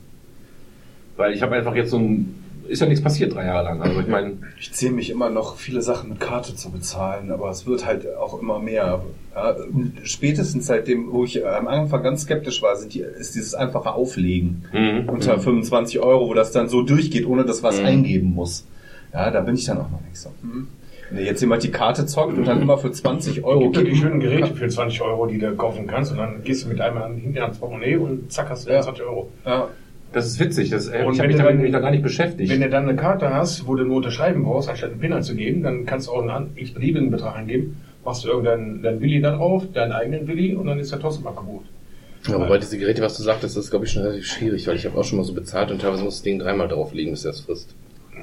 Weil 1.17 1.33
ich 1.35 1.43
habe 1.43 1.55
einfach 1.55 1.75
jetzt 1.75 1.91
so 1.91 1.99
ein 1.99 2.41
ist 2.67 2.81
ja 2.81 2.87
nichts 2.87 3.05
passiert 3.05 3.35
drei 3.35 3.45
Jahre 3.45 3.65
lang. 3.65 3.83
Also 3.83 4.01
ich 4.01 4.07
meine, 4.09 4.39
Ich 4.59 4.73
zähle 4.73 4.93
mich 4.95 5.11
immer 5.11 5.29
noch, 5.29 5.57
viele 5.59 5.83
Sachen 5.83 6.09
mit 6.09 6.19
Karte 6.21 6.57
zu 6.57 6.71
bezahlen, 6.71 7.31
aber 7.31 7.51
es 7.51 7.67
wird 7.67 7.85
halt 7.85 8.07
auch 8.17 8.41
immer 8.41 8.59
mehr. 8.59 9.05
Ja, 9.35 9.55
spätestens 10.05 10.65
seitdem, 10.67 11.13
wo 11.13 11.25
ich 11.25 11.47
am 11.47 11.69
Anfang 11.69 12.03
ganz 12.03 12.23
skeptisch 12.23 12.63
war, 12.63 12.75
sind 12.77 12.95
die, 12.95 13.01
ist 13.01 13.35
dieses 13.35 13.55
einfache 13.55 13.93
Auflegen 13.93 14.65
Mhm. 14.73 15.11
unter 15.11 15.39
25 15.39 15.99
Euro, 16.01 16.27
wo 16.29 16.33
das 16.33 16.53
dann 16.53 16.71
so 16.71 16.81
durchgeht, 16.81 17.27
ohne 17.27 17.45
dass 17.45 17.63
was 17.63 17.81
eingeben 17.81 18.33
muss. 18.35 18.65
Ja, 19.13 19.31
da 19.31 19.41
bin 19.43 19.57
ich 19.57 19.65
dann 19.67 19.77
auch 19.79 19.91
noch 19.91 20.01
nicht 20.01 20.17
so. 20.19 20.31
Hm. 20.41 20.67
Wenn 21.11 21.25
jetzt 21.27 21.40
jemand 21.40 21.62
die 21.62 21.71
Karte 21.71 22.07
zockt 22.07 22.37
und 22.38 22.47
dann 22.47 22.62
immer 22.62 22.79
für 22.79 22.90
20 22.90 23.45
Euro 23.45 23.71
Gibt 23.71 23.87
die 23.88 23.95
schönen 23.97 24.21
Geräte 24.21 24.55
für 24.55 24.69
20 24.69 25.03
Euro, 25.03 25.27
die 25.27 25.38
du 25.38 25.55
kaufen 25.55 25.87
kannst 25.87 26.12
und 26.12 26.19
dann 26.19 26.43
gehst 26.43 26.64
du 26.64 26.69
mit 26.69 26.81
einem 26.81 26.97
an- 26.99 27.17
hinten 27.17 27.38
ans 27.38 27.59
Portemonnaie 27.59 27.97
und 27.97 28.33
zack 28.33 28.49
hast 28.51 28.67
du 28.67 28.73
Ja. 28.73 28.81
20 28.81 29.05
Euro. 29.05 29.31
Ja, 29.45 29.69
das 30.12 30.27
ist 30.27 30.40
witzig. 30.40 30.71
Das, 30.71 30.88
äh, 30.88 31.05
Und 31.05 31.14
ich 31.14 31.19
habe 31.21 31.21
wenn 31.21 31.27
mich 31.29 31.37
du 31.37 31.38
damit 31.38 31.38
dann- 31.51 31.57
nämlich 31.57 31.73
noch 31.73 31.81
gar 31.83 31.90
nicht 31.90 32.03
beschäftigt. 32.03 32.51
Wenn 32.51 32.61
du 32.62 32.71
dann 32.71 32.88
eine 32.88 32.97
Karte 32.97 33.33
hast, 33.35 33.67
wo 33.67 33.75
du 33.75 33.85
nur 33.85 33.97
unterschreiben 33.99 34.45
brauchst, 34.45 34.69
anstatt 34.69 34.90
einen 34.93 35.01
PIN 35.01 35.12
anzugeben, 35.12 35.62
dann 35.62 35.85
kannst 35.87 36.07
du 36.09 36.12
auch 36.12 36.27
einen 36.27 36.51
x-beliebigen 36.57 37.11
Betrag 37.11 37.37
eingeben, 37.37 37.77
machst 38.05 38.25
du 38.25 38.29
irgendeinen 38.29 38.83
deinen 38.83 39.01
Willi 39.01 39.21
da 39.21 39.37
drauf, 39.37 39.64
deinen 39.73 39.93
eigenen 39.93 40.27
Willi 40.27 40.55
und 40.55 40.67
dann 40.67 40.79
ist 40.79 40.90
der 40.93 41.01
trotzdem 41.01 41.27
abgebucht. 41.27 41.67
Ja, 42.29 42.40
wobei 42.40 42.57
diese 42.57 42.79
Geräte, 42.79 43.03
was 43.03 43.17
du 43.19 43.23
sagtest, 43.23 43.55
das 43.57 43.64
ist, 43.67 43.71
glaube 43.71 43.85
ich, 43.85 43.93
schon 43.93 44.03
relativ 44.03 44.25
schwierig, 44.27 44.67
weil 44.67 44.77
ich 44.77 44.87
habe 44.87 44.97
auch 44.99 45.05
schon 45.05 45.19
mal 45.19 45.25
so 45.25 45.35
bezahlt 45.35 45.71
und 45.71 45.83
teilweise 45.83 46.03
muss 46.05 46.14
das 46.14 46.23
Ding 46.23 46.38
dreimal 46.38 46.69
drauflegen, 46.69 47.12
bis 47.12 47.25
er 47.27 47.33
es 47.33 47.40
frisst. 47.40 47.75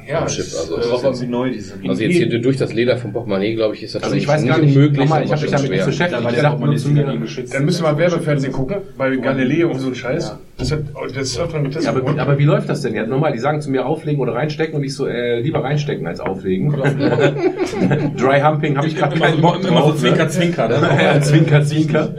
Ja, 0.08 0.19
Am 0.21 0.27
Chip, 0.27 0.45
das, 0.45 0.56
also 0.62 0.75
äh, 0.75 0.80
das 0.80 0.89
drauf 0.89 1.06
an, 1.06 1.21
wie 1.21 1.27
neu 1.27 1.51
die 1.51 1.60
sind. 1.60 1.88
Also 1.88 2.01
jetzt 2.01 2.15
hier 2.15 2.41
durch 2.41 2.58
das 2.58 2.73
Leder 2.73 2.97
vom 2.97 3.13
Portemonnaie, 3.13 3.54
glaube 3.56 3.75
ich, 3.75 3.84
ist 3.84 3.95
das 3.95 4.04
also 4.04 4.15
ich 4.15 4.27
weiß 4.27 4.45
gar 4.45 4.58
nicht, 4.58 4.75
unmöglich, 4.75 4.99
nochmal, 4.99 5.23
ich 5.23 5.32
habe 5.32 5.41
mich 5.41 5.51
damit 5.51 5.71
nicht 5.71 5.86
beschäftigt. 5.86 6.19
Da 6.19 6.23
war 6.23 6.32
Ich 6.32 6.36
der 6.36 6.41
sag 6.41 6.49
Portemonnaie 6.51 6.75
nur 6.75 6.84
zu 6.84 6.89
mir, 6.89 7.04
dagegen 7.04 7.21
geschützt. 7.21 7.54
Dann 7.54 7.65
müssen 7.65 7.84
wir 7.84 7.91
mal 7.91 7.97
Werbefernsehen 7.97 8.51
gucken, 8.54 8.77
bei 8.97 9.15
Galileo 9.15 9.69
und 9.69 9.80
so 9.80 9.88
ein 9.89 9.95
Scheiß. 9.95 10.36
Das, 10.58 10.71
hat, 10.71 10.80
das 11.15 11.17
ist 11.17 11.39
öfter 11.39 11.60
getestet 11.60 11.84
Ja, 11.84 11.89
aber, 11.91 12.21
aber 12.21 12.38
wie 12.38 12.43
läuft 12.43 12.69
das 12.69 12.82
denn 12.82 12.93
jetzt? 12.93 13.10
Nochmal, 13.10 13.32
die 13.32 13.39
sagen 13.39 13.62
zu 13.62 13.71
mir 13.71 13.86
auflegen 13.86 14.21
oder 14.21 14.34
reinstecken 14.36 14.75
und 14.75 14.84
ich 14.84 14.93
so, 14.93 15.08
äh, 15.08 15.39
lieber 15.39 15.63
reinstecken 15.63 16.06
als 16.06 16.19
auflegen. 16.19 16.71
Dry 18.17 18.41
Humping 18.41 18.77
habe 18.77 18.88
ich 18.88 18.95
gerade 18.97 19.15
Immer, 19.15 19.25
keinen 19.25 19.39
immer, 19.39 19.54
Bock 19.54 19.63
immer 19.63 19.82
so 19.82 19.89
drauf. 19.89 19.99
Zwinker, 19.99 20.30
Zwinker. 20.30 20.67
Ne? 20.67 20.89
Ja, 21.01 21.21
zwinker, 21.21 21.63
zwinker. 21.63 22.13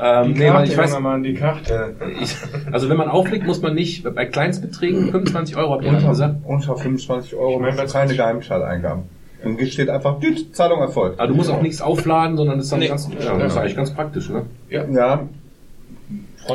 Ähm, 0.00 0.34
die 0.34 0.40
nee, 0.40 0.46
weil 0.46 0.52
Karte, 0.52 0.72
ich 0.72 0.78
weiß, 0.78 0.98
Mann, 1.00 1.22
die 1.22 1.34
Karte. 1.34 1.94
ich, 2.20 2.34
also 2.72 2.88
wenn 2.88 2.96
man 2.96 3.08
auflegt, 3.08 3.46
muss 3.46 3.62
man 3.62 3.74
nicht, 3.74 4.02
bei 4.14 4.26
Kleinstbeträgen 4.26 5.10
25 5.10 5.56
Euro, 5.56 5.72
habt 5.74 5.84
ihr 5.84 5.90
gerade 5.90 6.06
gesagt. 6.08 6.34
Unter, 6.44 6.72
unter 6.72 6.82
25 6.82 7.34
Euro 7.34 7.54
Ich 7.66 7.76
machst 7.76 7.94
du 7.94 7.98
keine 7.98 8.14
Geheimschalteingaben. 8.14 9.04
Dann 9.42 9.66
steht 9.66 9.90
einfach, 9.90 10.16
Zahlung 10.52 10.80
erfolgt. 10.80 11.18
Aber 11.20 11.28
du 11.28 11.34
musst 11.34 11.50
auch 11.50 11.60
nichts 11.60 11.82
aufladen, 11.82 12.36
sondern 12.36 12.56
das 12.56 12.66
ist 12.66 12.72
dann 12.72 12.80
Nee. 12.80 12.88
ganz, 12.88 13.08
ja, 13.22 13.36
das 13.38 13.52
ist 13.52 13.58
eigentlich 13.58 13.76
ganz 13.76 13.92
praktisch, 13.92 14.30
ne? 14.30 14.46
Ja, 14.70 14.84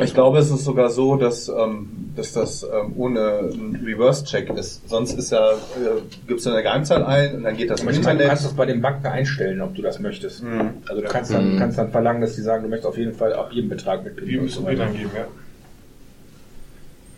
ich 0.02 0.14
glaube, 0.14 0.38
es 0.38 0.50
ist 0.50 0.64
sogar 0.64 0.90
so, 0.90 1.16
dass, 1.16 1.48
ähm, 1.48 2.12
dass 2.16 2.32
das 2.32 2.62
ähm, 2.62 2.92
ohne 2.96 3.38
einen 3.38 3.82
Reverse-Check 3.84 4.50
ist. 4.50 4.88
Sonst 4.88 5.14
ist 5.14 5.32
ja, 5.32 5.50
äh, 5.52 6.00
gibst 6.26 6.46
du 6.46 6.50
eine 6.50 6.62
Geheimzahl 6.62 7.04
ein 7.04 7.36
und 7.36 7.42
dann 7.42 7.56
geht 7.56 7.70
das 7.70 7.80
im 7.80 7.88
ich 7.88 7.96
meine, 7.96 8.02
du 8.02 8.10
Internet. 8.10 8.28
kannst 8.28 8.44
das 8.44 8.54
bei 8.54 8.66
den 8.66 8.80
Banken 8.80 9.06
einstellen, 9.06 9.60
ob 9.60 9.74
du 9.74 9.82
das 9.82 9.98
möchtest. 9.98 10.42
Mhm. 10.44 10.74
Also 10.88 11.02
du 11.02 11.08
kannst 11.08 11.32
dann, 11.32 11.58
kannst 11.58 11.78
dann 11.78 11.90
verlangen, 11.90 12.20
dass 12.20 12.36
die 12.36 12.42
sagen, 12.42 12.62
du 12.62 12.68
möchtest 12.68 12.88
auf 12.88 12.98
jeden 12.98 13.14
Fall 13.14 13.32
ab 13.32 13.50
jedem 13.52 13.70
Betrag 13.70 14.04
mit 14.04 14.20
Die 14.20 14.36
müssen 14.36 14.66
wir 14.66 14.76
dann 14.76 14.96
geben, 14.96 15.10
ja. 15.14 15.26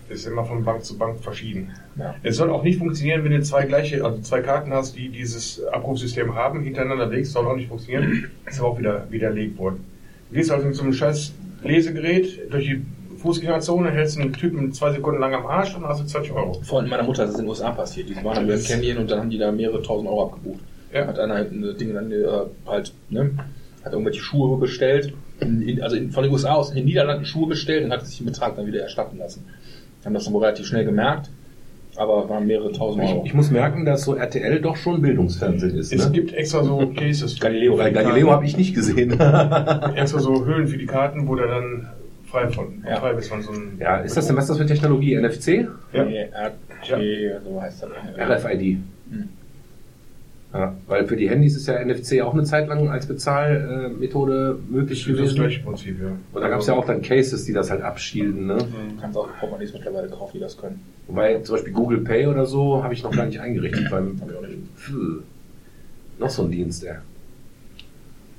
Das 0.08 0.20
ist 0.20 0.26
immer 0.26 0.44
von 0.44 0.62
Bank 0.62 0.84
zu 0.84 0.98
Bank 0.98 1.22
verschieden. 1.22 1.70
Ja. 1.96 2.14
Es 2.22 2.36
soll 2.36 2.50
auch 2.50 2.62
nicht 2.62 2.78
funktionieren, 2.78 3.24
wenn 3.24 3.32
du 3.32 3.42
zwei 3.42 3.64
gleiche, 3.64 4.04
also 4.04 4.20
zwei 4.20 4.42
Karten 4.42 4.72
hast, 4.72 4.94
die 4.96 5.08
dieses 5.08 5.64
Abrufsystem 5.64 6.34
haben, 6.34 6.62
hintereinander 6.62 7.06
legst, 7.06 7.32
soll 7.32 7.46
auch 7.46 7.56
nicht 7.56 7.68
funktionieren. 7.68 8.30
Ist 8.46 8.60
aber 8.60 8.68
auch 8.68 8.78
wieder 8.78 9.06
widerlegt 9.10 9.56
worden. 9.58 9.84
Du 10.28 10.36
gehst 10.36 10.50
also 10.50 10.66
mit 10.66 10.74
so 10.74 10.82
einem 10.82 10.92
scheiß 10.92 11.32
Lesegerät 11.62 12.52
durch 12.52 12.64
die 12.64 12.82
Fußgängerzone, 13.18 13.90
hältst 13.90 14.18
einen 14.18 14.32
Typen 14.32 14.72
zwei 14.72 14.92
Sekunden 14.92 15.20
lang 15.20 15.34
am 15.34 15.46
Arsch 15.46 15.76
und 15.76 15.84
hast 15.84 16.00
du 16.00 16.06
20 16.06 16.32
Euro. 16.32 16.54
Freund 16.62 16.88
meiner 16.88 17.04
Mutter, 17.04 17.22
das 17.22 17.32
ist 17.32 17.38
in 17.38 17.44
den 17.44 17.50
USA 17.50 17.70
passiert. 17.70 18.08
Die 18.08 18.16
waren 18.16 18.46
Grand 18.46 18.64
Canyon 18.64 18.98
und 18.98 19.10
dann 19.10 19.20
haben 19.20 19.30
die 19.30 19.38
da 19.38 19.52
mehrere 19.52 19.80
tausend 19.82 20.08
Euro 20.08 20.24
abgebucht. 20.24 20.60
Ja. 20.92 21.06
Hat 21.06 21.18
einer 21.18 21.34
halt 21.34 21.52
ein 21.52 21.76
Ding 21.78 21.94
dann 21.94 22.10
äh, 22.10 22.26
halt, 22.66 22.92
ne, 23.08 23.30
hat 23.84 23.92
irgendwelche 23.92 24.20
Schuhe 24.20 24.58
bestellt, 24.58 25.14
in, 25.40 25.82
also 25.82 25.96
in, 25.96 26.10
von 26.10 26.24
den 26.24 26.32
USA 26.32 26.54
aus 26.54 26.70
in 26.70 26.76
den 26.76 26.84
Niederlanden 26.84 27.24
Schuhe 27.24 27.48
bestellt 27.48 27.84
und 27.84 27.92
hat 27.92 28.06
sich 28.06 28.18
den 28.18 28.26
Betrag 28.26 28.56
dann 28.56 28.66
wieder 28.66 28.80
erstatten 28.80 29.18
lassen. 29.18 29.44
Haben 30.04 30.14
das 30.14 30.24
dann 30.24 30.34
wohl 30.34 30.42
relativ 30.42 30.66
schnell 30.66 30.84
gemerkt, 30.84 31.30
aber 31.96 32.28
waren 32.28 32.46
mehrere 32.46 32.72
tausend 32.72 33.04
Ich, 33.04 33.10
Euro. 33.10 33.22
ich 33.26 33.34
muss 33.34 33.50
merken, 33.50 33.84
dass 33.84 34.02
so 34.04 34.14
RTL 34.14 34.60
doch 34.60 34.76
schon 34.76 35.00
Bildungsfernsehen 35.02 35.76
ist, 35.76 35.92
Es 35.92 36.06
ne? 36.06 36.12
gibt 36.12 36.32
extra 36.32 36.62
so 36.64 36.86
Cases. 36.96 37.38
Galileo, 37.38 37.76
Weil 37.78 37.92
Galileo 37.92 38.30
habe 38.30 38.44
ich 38.46 38.56
nicht 38.56 38.74
gesehen. 38.74 39.10
Extra 39.94 40.18
so 40.20 40.44
Höhlen 40.44 40.66
für 40.68 40.78
die 40.78 40.86
Karten, 40.86 41.28
wo 41.28 41.34
du 41.34 41.46
dann 41.46 41.88
frei 42.26 42.48
von, 42.48 42.82
Ja. 42.88 42.96
frei 42.96 43.12
bist 43.12 43.28
von 43.28 43.42
so 43.42 43.50
einem. 43.52 43.72
ja, 43.78 43.98
ist 43.98 44.16
das 44.16 44.26
denn, 44.26 44.36
was 44.36 44.44
ist 44.44 44.50
das 44.50 44.58
für 44.58 44.66
Technologie? 44.66 45.16
NFC? 45.16 45.68
Ja. 45.92 46.04
Nee, 46.04 46.24
RT, 46.32 47.42
so 47.44 47.60
heißt 47.60 47.82
das. 47.82 47.90
RFID. 48.44 48.78
Ja, 50.54 50.76
weil 50.86 51.06
für 51.06 51.16
die 51.16 51.30
Handys 51.30 51.56
ist 51.56 51.66
ja 51.66 51.82
NFC 51.82 52.20
auch 52.20 52.34
eine 52.34 52.44
Zeit 52.44 52.68
lang 52.68 52.90
als 52.90 53.06
Bezahlmethode 53.06 54.58
möglich 54.68 55.00
Das 55.00 55.08
ist 55.08 55.08
das 55.08 55.16
gewesen. 55.16 55.34
gleiche 55.36 55.62
Prinzip, 55.62 56.00
ja. 56.02 56.08
Und 56.32 56.42
da 56.42 56.48
gab 56.48 56.60
es 56.60 56.66
ja 56.66 56.74
auch 56.74 56.84
dann 56.84 57.00
Cases, 57.00 57.44
die 57.46 57.54
das 57.54 57.70
halt 57.70 57.80
abschielden. 57.80 58.46
Ne? 58.48 58.58
Du 58.58 59.00
kannst 59.00 59.16
auch 59.16 59.28
Portemonnaies 59.38 59.72
mittlerweile 59.72 60.08
kaufen, 60.08 60.32
die 60.34 60.40
das 60.40 60.58
können. 60.58 60.80
Wobei 61.06 61.38
zum 61.40 61.54
Beispiel 61.56 61.72
Google 61.72 61.98
Pay 62.00 62.26
oder 62.26 62.44
so 62.44 62.84
habe 62.84 62.92
ich 62.92 63.02
noch 63.02 63.12
gar 63.16 63.24
nicht 63.26 63.40
eingerichtet. 63.40 63.90
Beim. 63.90 64.20
Pff, 64.76 64.92
noch 66.18 66.30
so 66.30 66.42
ein 66.42 66.50
Dienst, 66.50 66.84
ey. 66.84 66.96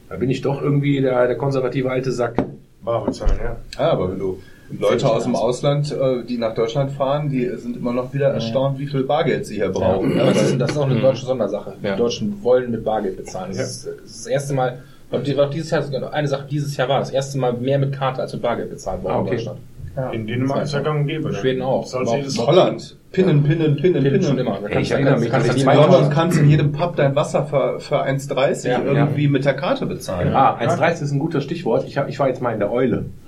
Da 0.09 0.17
bin 0.17 0.29
ich 0.29 0.41
doch 0.41 0.61
irgendwie 0.61 1.01
der, 1.01 1.25
der 1.25 1.35
konservative 1.37 1.89
alte 1.89 2.11
Sack. 2.11 2.35
Bar 2.83 3.05
bezahlen, 3.05 3.39
ja. 3.43 3.57
Ja, 3.79 3.91
aber 3.91 4.11
wenn 4.11 4.19
du 4.19 4.39
Leute 4.79 5.09
aus 5.11 5.23
dem 5.23 5.35
Ausland, 5.35 5.91
äh, 5.91 6.23
die 6.23 6.37
nach 6.37 6.53
Deutschland 6.53 6.91
fahren, 6.91 7.29
die 7.29 7.45
sind 7.57 7.77
immer 7.77 7.93
noch 7.93 8.13
wieder 8.13 8.27
erstaunt, 8.29 8.79
wie 8.79 8.87
viel 8.87 9.03
Bargeld 9.03 9.45
sie 9.45 9.55
hier 9.55 9.69
brauchen. 9.69 10.15
Ja, 10.17 10.25
das, 10.25 10.41
ist, 10.43 10.57
das 10.61 10.71
ist 10.71 10.77
auch 10.77 10.89
eine 10.89 10.99
deutsche 10.99 11.25
Sondersache. 11.25 11.73
Ja. 11.81 11.91
Die 11.93 11.97
Deutschen 11.97 12.43
wollen 12.43 12.71
mit 12.71 12.83
Bargeld 12.83 13.17
bezahlen. 13.17 13.49
Das, 13.55 13.85
Ja. 13.85 13.91
ist, 13.91 14.01
das 14.03 14.27
erste 14.27 14.53
Mal, 14.53 14.79
und 15.11 15.27
die- 15.27 15.37
auch 15.37 15.49
dieses 15.49 15.69
Jahr, 15.71 15.83
eine 16.11 16.27
Sache 16.27 16.45
dieses 16.49 16.75
Jahr 16.77 16.89
war, 16.89 16.99
das 16.99 17.11
erste 17.11 17.37
Mal 17.37 17.53
mehr 17.53 17.77
mit 17.79 17.93
Karte 17.93 18.21
als 18.21 18.33
mit 18.33 18.41
Bargeld 18.41 18.69
bezahlt 18.71 19.03
worden 19.03 19.13
Ah, 19.13 19.19
in 19.19 19.27
okay. 19.27 19.49
Deutschland. 19.95 20.15
In 20.15 20.27
Dänemark 20.27 20.63
ist 20.63 20.73
ja 20.73 20.79
gang 20.79 21.01
und 21.01 21.07
gäbe. 21.07 21.29
In 21.29 21.35
Schweden 21.35 21.61
auch. 21.61 21.85
Jedes 22.15 22.39
auch- 22.39 22.47
Holland. 22.47 22.97
Pinnen, 23.11 23.43
pinnen, 23.43 23.75
pinnen, 23.75 24.01
Pinnen 24.01 24.03
pinnen. 24.03 24.23
schon 24.23 24.37
immer. 24.39 24.57
Da 24.67 24.79
ich 24.79 24.89
erinnere 24.89 25.19
mich, 25.19 25.29
kannst 25.29 25.47
dass 25.49 25.55
du 25.55 25.61
ich 25.61 25.67
In 25.67 25.75
London 25.79 26.09
kannst 26.09 26.37
du 26.37 26.41
in 26.41 26.49
jedem 26.49 26.71
Pub 26.71 26.95
dein 26.95 27.15
Wasser 27.15 27.45
für, 27.45 27.79
für 27.79 28.03
1,30 28.03 28.67
Ja, 28.67 28.81
irgendwie 28.83 29.27
mit 29.27 29.45
der 29.45 29.53
Karte 29.53 29.85
bezahlen. 29.85 30.33
Ah, 30.33 30.57
1.30 30.59 31.03
ist 31.03 31.11
ein 31.11 31.19
guter 31.19 31.39
Stichwort. 31.39 31.85
Ich, 31.87 31.99
hab, 31.99 32.09
ich 32.09 32.17
war 32.17 32.27
jetzt 32.27 32.41
mal 32.41 32.53
in 32.53 32.59
der 32.59 32.71
Eule. 32.71 33.05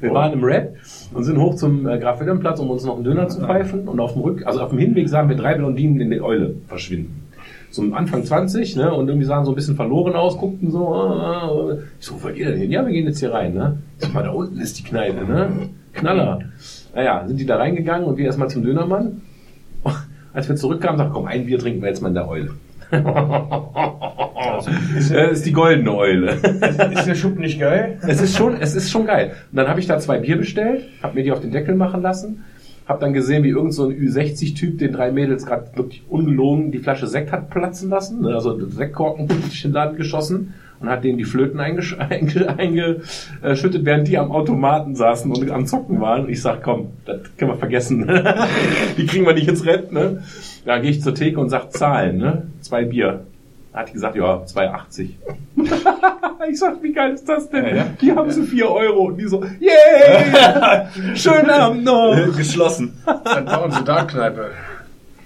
Wir 0.00 0.14
waren 0.14 0.32
im 0.34 0.44
Rap 0.44 0.76
und 1.12 1.24
sind 1.24 1.38
hoch 1.40 1.56
zum 1.56 1.88
äh, 1.88 1.98
Graf 1.98 2.20
Wilhelmplatz, 2.20 2.60
um 2.60 2.70
uns 2.70 2.84
noch 2.84 2.94
einen 2.94 3.04
Döner 3.04 3.26
zu 3.28 3.40
pfeifen. 3.40 3.88
Und 3.88 3.98
auf 3.98 4.12
dem 4.12 4.22
Rück, 4.22 4.46
also 4.46 4.60
auf 4.60 4.70
dem 4.70 4.78
Hinweg 4.78 5.08
sahen 5.08 5.28
wir 5.28 5.36
drei 5.36 5.54
Blondinen 5.56 6.00
in 6.00 6.10
der 6.10 6.22
Eule 6.22 6.54
verschwinden. 6.68 7.19
So 7.70 7.82
Anfang 7.94 8.24
20, 8.24 8.76
ne, 8.76 8.92
und 8.92 9.08
irgendwie 9.08 9.26
sahen 9.26 9.44
so 9.44 9.52
ein 9.52 9.54
bisschen 9.54 9.76
verloren 9.76 10.14
aus, 10.14 10.36
guckten 10.36 10.72
so, 10.72 10.92
äh, 10.92 11.72
äh. 11.72 11.78
ich 12.00 12.06
so, 12.06 12.20
wo 12.20 12.28
ihr 12.28 12.46
denn 12.46 12.58
hin? 12.58 12.70
Ja, 12.70 12.84
wir 12.84 12.92
gehen 12.92 13.06
jetzt 13.06 13.20
hier 13.20 13.32
rein, 13.32 13.54
ne? 13.54 13.78
Ich 13.98 14.06
so, 14.06 14.12
mal 14.12 14.24
da 14.24 14.30
unten 14.30 14.60
ist 14.60 14.78
die 14.78 14.82
Kneipe, 14.82 15.24
ne? 15.24 15.70
Knaller. 15.92 16.40
Naja, 16.94 17.24
sind 17.26 17.38
die 17.38 17.46
da 17.46 17.56
reingegangen 17.56 18.06
und 18.06 18.16
wir 18.16 18.26
erstmal 18.26 18.48
zum 18.48 18.64
Dönermann. 18.64 19.22
Als 20.32 20.48
wir 20.48 20.56
zurückkamen, 20.56 20.98
sagten, 20.98 21.12
komm, 21.12 21.26
ein 21.26 21.46
Bier 21.46 21.58
trinken 21.58 21.80
wir 21.80 21.88
jetzt 21.88 22.02
mal 22.02 22.08
in 22.08 22.14
der 22.14 22.28
Eule. 22.28 22.50
Das 22.90 24.68
ist 25.32 25.46
die 25.46 25.52
goldene 25.52 25.94
Eule. 25.94 26.32
Ist 26.32 27.06
der 27.06 27.14
Schuppen 27.14 27.40
nicht 27.40 27.60
geil? 27.60 27.98
Es 28.02 28.20
ist 28.20 28.36
schon, 28.36 28.60
es 28.60 28.74
ist 28.74 28.90
schon 28.90 29.06
geil. 29.06 29.32
Und 29.50 29.56
dann 29.56 29.68
habe 29.68 29.80
ich 29.80 29.86
da 29.86 29.98
zwei 29.98 30.18
Bier 30.18 30.36
bestellt, 30.36 30.84
habe 31.02 31.14
mir 31.14 31.22
die 31.22 31.32
auf 31.32 31.40
den 31.40 31.52
Deckel 31.52 31.76
machen 31.76 32.02
lassen, 32.02 32.44
habe 32.90 33.00
dann 33.00 33.12
gesehen, 33.14 33.44
wie 33.44 33.48
irgend 33.50 33.72
so 33.72 33.88
ein 33.88 33.96
Ü60-Typ 33.96 34.78
den 34.78 34.92
drei 34.92 35.12
Mädels 35.12 35.46
gerade 35.46 35.66
wirklich 35.76 36.02
ungelogen 36.08 36.72
die 36.72 36.78
Flasche 36.78 37.06
Sekt 37.06 37.32
hat 37.32 37.48
platzen 37.48 37.88
lassen, 37.88 38.20
ne, 38.20 38.34
also 38.34 38.58
Sektkorken 38.68 39.28
den 39.64 39.72
Laden 39.72 39.96
geschossen 39.96 40.52
und 40.80 40.88
hat 40.88 41.04
denen 41.04 41.16
die 41.18 41.24
Flöten 41.24 41.60
eingesch- 41.60 41.96
einge- 42.10 42.46
eingeschüttet, 42.58 43.84
während 43.84 44.08
die 44.08 44.18
am 44.18 44.32
Automaten 44.32 44.94
saßen 44.96 45.30
und 45.30 45.50
am 45.50 45.66
Zocken 45.66 46.00
waren. 46.00 46.24
Und 46.24 46.30
ich 46.30 46.42
sag, 46.42 46.62
komm, 46.62 46.88
das 47.04 47.20
können 47.36 47.52
wir 47.52 47.56
vergessen. 47.58 48.06
die 48.98 49.06
kriegen 49.06 49.24
wir 49.26 49.34
nicht 49.34 49.48
ins 49.48 49.64
Rennen. 49.64 49.92
Ne? 49.92 50.22
Da 50.64 50.78
gehe 50.78 50.90
ich 50.90 51.02
zur 51.02 51.14
Theke 51.14 51.38
und 51.38 51.48
sag 51.50 51.72
Zahlen, 51.72 52.18
ne? 52.18 52.42
zwei 52.60 52.84
Bier. 52.84 53.20
Da 53.72 53.80
hat 53.80 53.88
die 53.88 53.92
gesagt, 53.92 54.16
ja, 54.16 54.42
2,80. 54.42 55.10
ich 56.50 56.58
sag, 56.58 56.82
wie 56.82 56.92
geil 56.92 57.12
ist 57.12 57.28
das 57.28 57.48
denn? 57.50 57.64
Ja, 57.66 57.74
ja. 57.76 57.86
Die 58.00 58.10
haben 58.12 58.30
so 58.30 58.42
4 58.42 58.68
Euro. 58.68 59.04
Und 59.06 59.16
die 59.18 59.28
so, 59.28 59.44
yay! 59.60 61.14
Schönen 61.16 61.50
Abend 61.50 61.84
noch! 61.84 62.16
Geschlossen. 62.36 62.98
Dann 63.24 63.44
bauen 63.44 63.70
sie 63.70 63.84
da 63.84 64.04
Kneipe. 64.04 64.50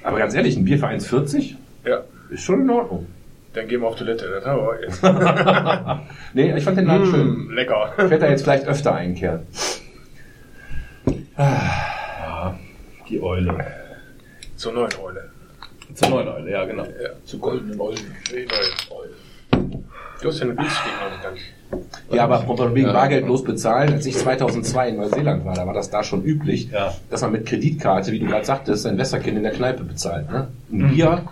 Aber 0.02 0.18
ganz 0.18 0.34
ehrlich, 0.34 0.56
ein 0.56 0.64
Bier 0.66 0.78
für 0.78 0.88
1,40 0.88 1.54
Ja. 1.86 2.02
ist 2.28 2.42
schon 2.42 2.60
in 2.62 2.70
Ordnung. 2.70 3.06
Dann 3.54 3.66
gehen 3.68 3.80
wir 3.80 3.88
auf 3.88 3.96
Toilette. 3.96 4.26
Das 4.28 4.44
haben 4.44 4.60
wir 4.60 4.82
jetzt. 4.82 5.02
Nee, 6.34 6.52
ich 6.56 6.64
fand 6.64 6.76
den 6.76 6.86
Laden 6.86 7.06
schön. 7.06 7.28
Mm, 7.46 7.50
lecker. 7.52 7.92
Ich 7.96 8.10
werde 8.10 8.18
da 8.18 8.28
jetzt 8.28 8.42
vielleicht 8.42 8.66
öfter 8.66 8.92
einkehren. 8.94 9.46
Die 13.08 13.22
Eule. 13.22 13.56
Zur 14.56 14.72
neuen 14.72 14.90
Eule. 15.00 15.30
Zur 15.94 16.08
neuen 16.10 16.28
Eule, 16.28 16.50
ja 16.50 16.64
genau. 16.64 16.84
Zu 17.24 17.38
goldenen 17.38 17.80
Eulen. 17.80 17.98
Du 20.22 20.28
hast 20.28 20.38
ja 20.38 20.44
eine 20.46 20.54
günstige 20.54 20.88
noch 21.02 21.10
nicht 21.10 21.22
ganz. 21.22 21.38
Ja, 22.10 22.24
aber 22.24 22.74
wegen 22.74 22.86
Ja. 22.86 22.92
bargeldlos 22.92 23.42
bezahlen, 23.44 23.92
als 23.94 24.06
ich 24.06 24.16
2002 24.16 24.90
in 24.90 24.96
Neuseeland 24.96 25.44
war, 25.44 25.54
da 25.54 25.66
war 25.66 25.74
das 25.74 25.90
da 25.90 26.02
schon 26.04 26.22
üblich, 26.24 26.70
Ja. 26.70 26.94
dass 27.10 27.22
man 27.22 27.32
mit 27.32 27.46
Kreditkarte, 27.46 28.12
wie 28.12 28.20
du 28.20 28.26
gerade 28.26 28.44
sagtest, 28.44 28.84
sein 28.84 28.96
Wässerchen 28.96 29.36
in 29.36 29.42
der 29.42 29.52
Kneipe 29.52 29.82
bezahlt. 29.84 30.30
Ne? 30.30 30.48
Ein 30.72 30.88
Bier, 30.90 31.22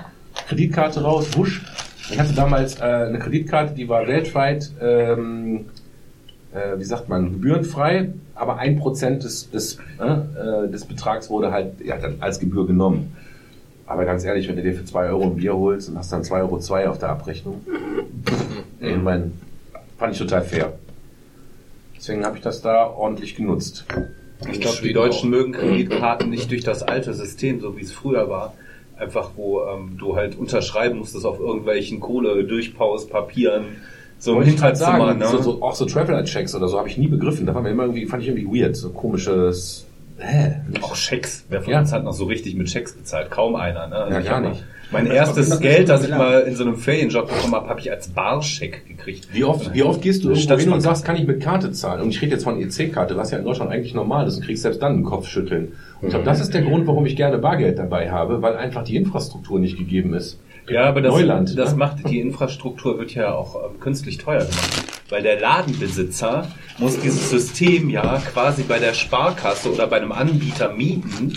Kreditkarte 0.48 1.02
raus, 1.02 1.28
wusch. 1.36 1.62
Ich 2.10 2.18
hatte 2.18 2.32
damals 2.34 2.78
äh, 2.80 2.82
eine 2.84 3.18
Kreditkarte, 3.18 3.74
die 3.74 3.88
war 3.88 4.06
weltweit, 4.06 4.70
ähm, 4.80 5.66
äh, 6.52 6.78
wie 6.78 6.84
sagt 6.84 7.08
man, 7.08 7.32
gebührenfrei, 7.32 8.10
aber 8.34 8.58
ein 8.58 8.76
Prozent 8.78 9.22
des, 9.24 9.50
des, 9.50 9.78
äh, 10.00 10.04
äh, 10.66 10.68
des 10.70 10.84
Betrags 10.84 11.30
wurde 11.30 11.52
halt 11.52 11.80
ja, 11.84 11.96
dann 11.96 12.16
als 12.20 12.40
Gebühr 12.40 12.66
genommen. 12.66 13.16
Aber 13.86 14.04
ganz 14.04 14.24
ehrlich, 14.24 14.48
wenn 14.48 14.56
du 14.56 14.62
dir 14.62 14.74
für 14.74 14.84
zwei 14.84 15.06
Euro 15.06 15.24
ein 15.24 15.36
Bier 15.36 15.56
holst 15.56 15.88
und 15.88 15.98
hast 15.98 16.12
dann 16.12 16.22
2,02 16.22 16.40
Euro 16.40 16.58
zwei 16.58 16.88
auf 16.88 16.98
der 16.98 17.10
Abrechnung, 17.10 17.66
ich 18.80 18.96
mein, 18.96 19.32
fand 19.98 20.12
ich 20.12 20.18
total 20.18 20.42
fair. 20.42 20.72
Deswegen 21.96 22.24
habe 22.24 22.36
ich 22.36 22.42
das 22.42 22.62
da 22.62 22.86
ordentlich 22.86 23.36
genutzt. 23.36 23.84
Ich 24.50 24.60
glaube, 24.60 24.78
die 24.82 24.92
Deutschen 24.92 25.28
auch. 25.28 25.38
mögen 25.38 25.52
Kreditkarten 25.52 26.30
nicht 26.30 26.50
durch 26.50 26.64
das 26.64 26.82
alte 26.82 27.14
System, 27.14 27.60
so 27.60 27.76
wie 27.76 27.82
es 27.82 27.92
früher 27.92 28.28
war. 28.28 28.54
Einfach, 28.96 29.30
wo 29.36 29.62
ähm, 29.62 29.96
du 29.98 30.16
halt 30.16 30.36
unterschreiben 30.36 30.98
musstest 30.98 31.24
auf 31.24 31.38
irgendwelchen 31.38 32.00
Kohle-Durchpaus-Papieren. 32.00 33.64
So 34.18 34.32
im 34.32 34.38
Wollte 34.38 34.50
ich 34.50 34.56
grad 34.56 34.76
Hinterzimmer, 34.76 35.06
sagen, 35.06 35.18
ne? 35.18 35.28
so, 35.28 35.42
so, 35.42 35.62
auch 35.62 35.74
so 35.74 35.84
Traveler-Checks 35.84 36.54
oder 36.54 36.68
so 36.68 36.78
habe 36.78 36.88
ich 36.88 36.98
nie 36.98 37.08
begriffen. 37.08 37.46
Da 37.46 37.54
war 37.54 37.62
mir 37.62 37.70
immer 37.70 37.84
irgendwie, 37.84 38.06
fand 38.06 38.22
ich 38.22 38.28
irgendwie 38.28 38.62
weird, 38.62 38.76
so 38.76 38.90
komisches. 38.90 39.86
Hä? 40.24 40.54
Auch 40.80 40.94
Schecks. 40.94 41.44
Wer 41.48 41.62
von 41.62 41.72
Ja. 41.72 41.80
uns 41.80 41.92
hat 41.92 42.04
noch 42.04 42.12
so 42.12 42.24
richtig 42.24 42.54
mit 42.54 42.70
Schecks 42.70 42.92
bezahlt? 42.94 43.30
Kaum 43.30 43.56
einer, 43.56 43.88
ne? 43.88 43.96
Also 43.96 44.14
Ja, 44.14 44.20
ich 44.20 44.26
gar 44.26 44.40
nicht. 44.40 44.64
Mein 44.92 45.06
erstes 45.06 45.58
Geld, 45.60 45.88
das 45.88 46.04
ich 46.04 46.10
mal 46.10 46.40
in 46.40 46.54
so 46.54 46.64
einem 46.64 46.76
Ferienjob 46.76 47.26
bekommen 47.28 47.54
habe, 47.54 47.68
habe 47.68 47.80
ich 47.80 47.90
als 47.90 48.08
Barscheck 48.08 48.86
gekriegt. 48.86 49.28
Wie 49.32 49.42
oft, 49.42 49.72
wie 49.72 49.82
oft 49.82 50.02
gehst 50.02 50.22
du 50.22 50.28
irgendwo 50.28 50.42
Statt 50.42 50.60
hin 50.60 50.70
und 50.70 50.82
sagst, 50.82 51.04
kann 51.06 51.16
ich 51.16 51.26
mit 51.26 51.42
Karte 51.42 51.72
zahlen? 51.72 52.02
Und 52.02 52.10
ich 52.10 52.20
rede 52.20 52.32
jetzt 52.32 52.44
von 52.44 52.60
EC-Karte, 52.60 53.16
was 53.16 53.30
ja 53.30 53.38
in 53.38 53.44
Deutschland 53.44 53.70
eigentlich 53.70 53.94
normal 53.94 54.26
ist 54.26 54.36
und 54.36 54.44
kriegst 54.44 54.62
selbst 54.62 54.82
dann 54.82 54.92
einen 54.92 55.04
Kopfschütteln. 55.04 55.72
Und 56.00 56.08
ich 56.08 56.10
glaube, 56.10 56.26
das 56.26 56.40
ist 56.40 56.52
der 56.52 56.60
Grund, 56.62 56.86
warum 56.86 57.06
ich 57.06 57.16
gerne 57.16 57.38
Bargeld 57.38 57.78
dabei 57.78 58.10
habe, 58.10 58.42
weil 58.42 58.54
einfach 58.56 58.84
die 58.84 58.96
Infrastruktur 58.96 59.58
nicht 59.58 59.78
gegeben 59.78 60.12
ist. 60.12 60.38
Ja, 60.68 60.84
aber 60.84 61.00
das, 61.00 61.12
Neuland, 61.14 61.58
das 61.58 61.72
ne? 61.72 61.78
macht, 61.78 62.08
die 62.08 62.20
Infrastruktur 62.20 62.98
wird 62.98 63.14
ja 63.14 63.32
auch 63.32 63.56
ähm, 63.56 63.80
künstlich 63.80 64.18
teuer 64.18 64.40
gemacht. 64.40 64.91
Weil 65.12 65.22
der 65.22 65.38
Ladenbesitzer 65.40 66.48
muss 66.78 66.98
dieses 66.98 67.28
System 67.28 67.90
ja 67.90 68.16
quasi 68.32 68.62
bei 68.62 68.78
der 68.78 68.94
Sparkasse 68.94 69.70
oder 69.70 69.86
bei 69.86 69.98
einem 69.98 70.10
Anbieter 70.10 70.72
mieten 70.72 71.36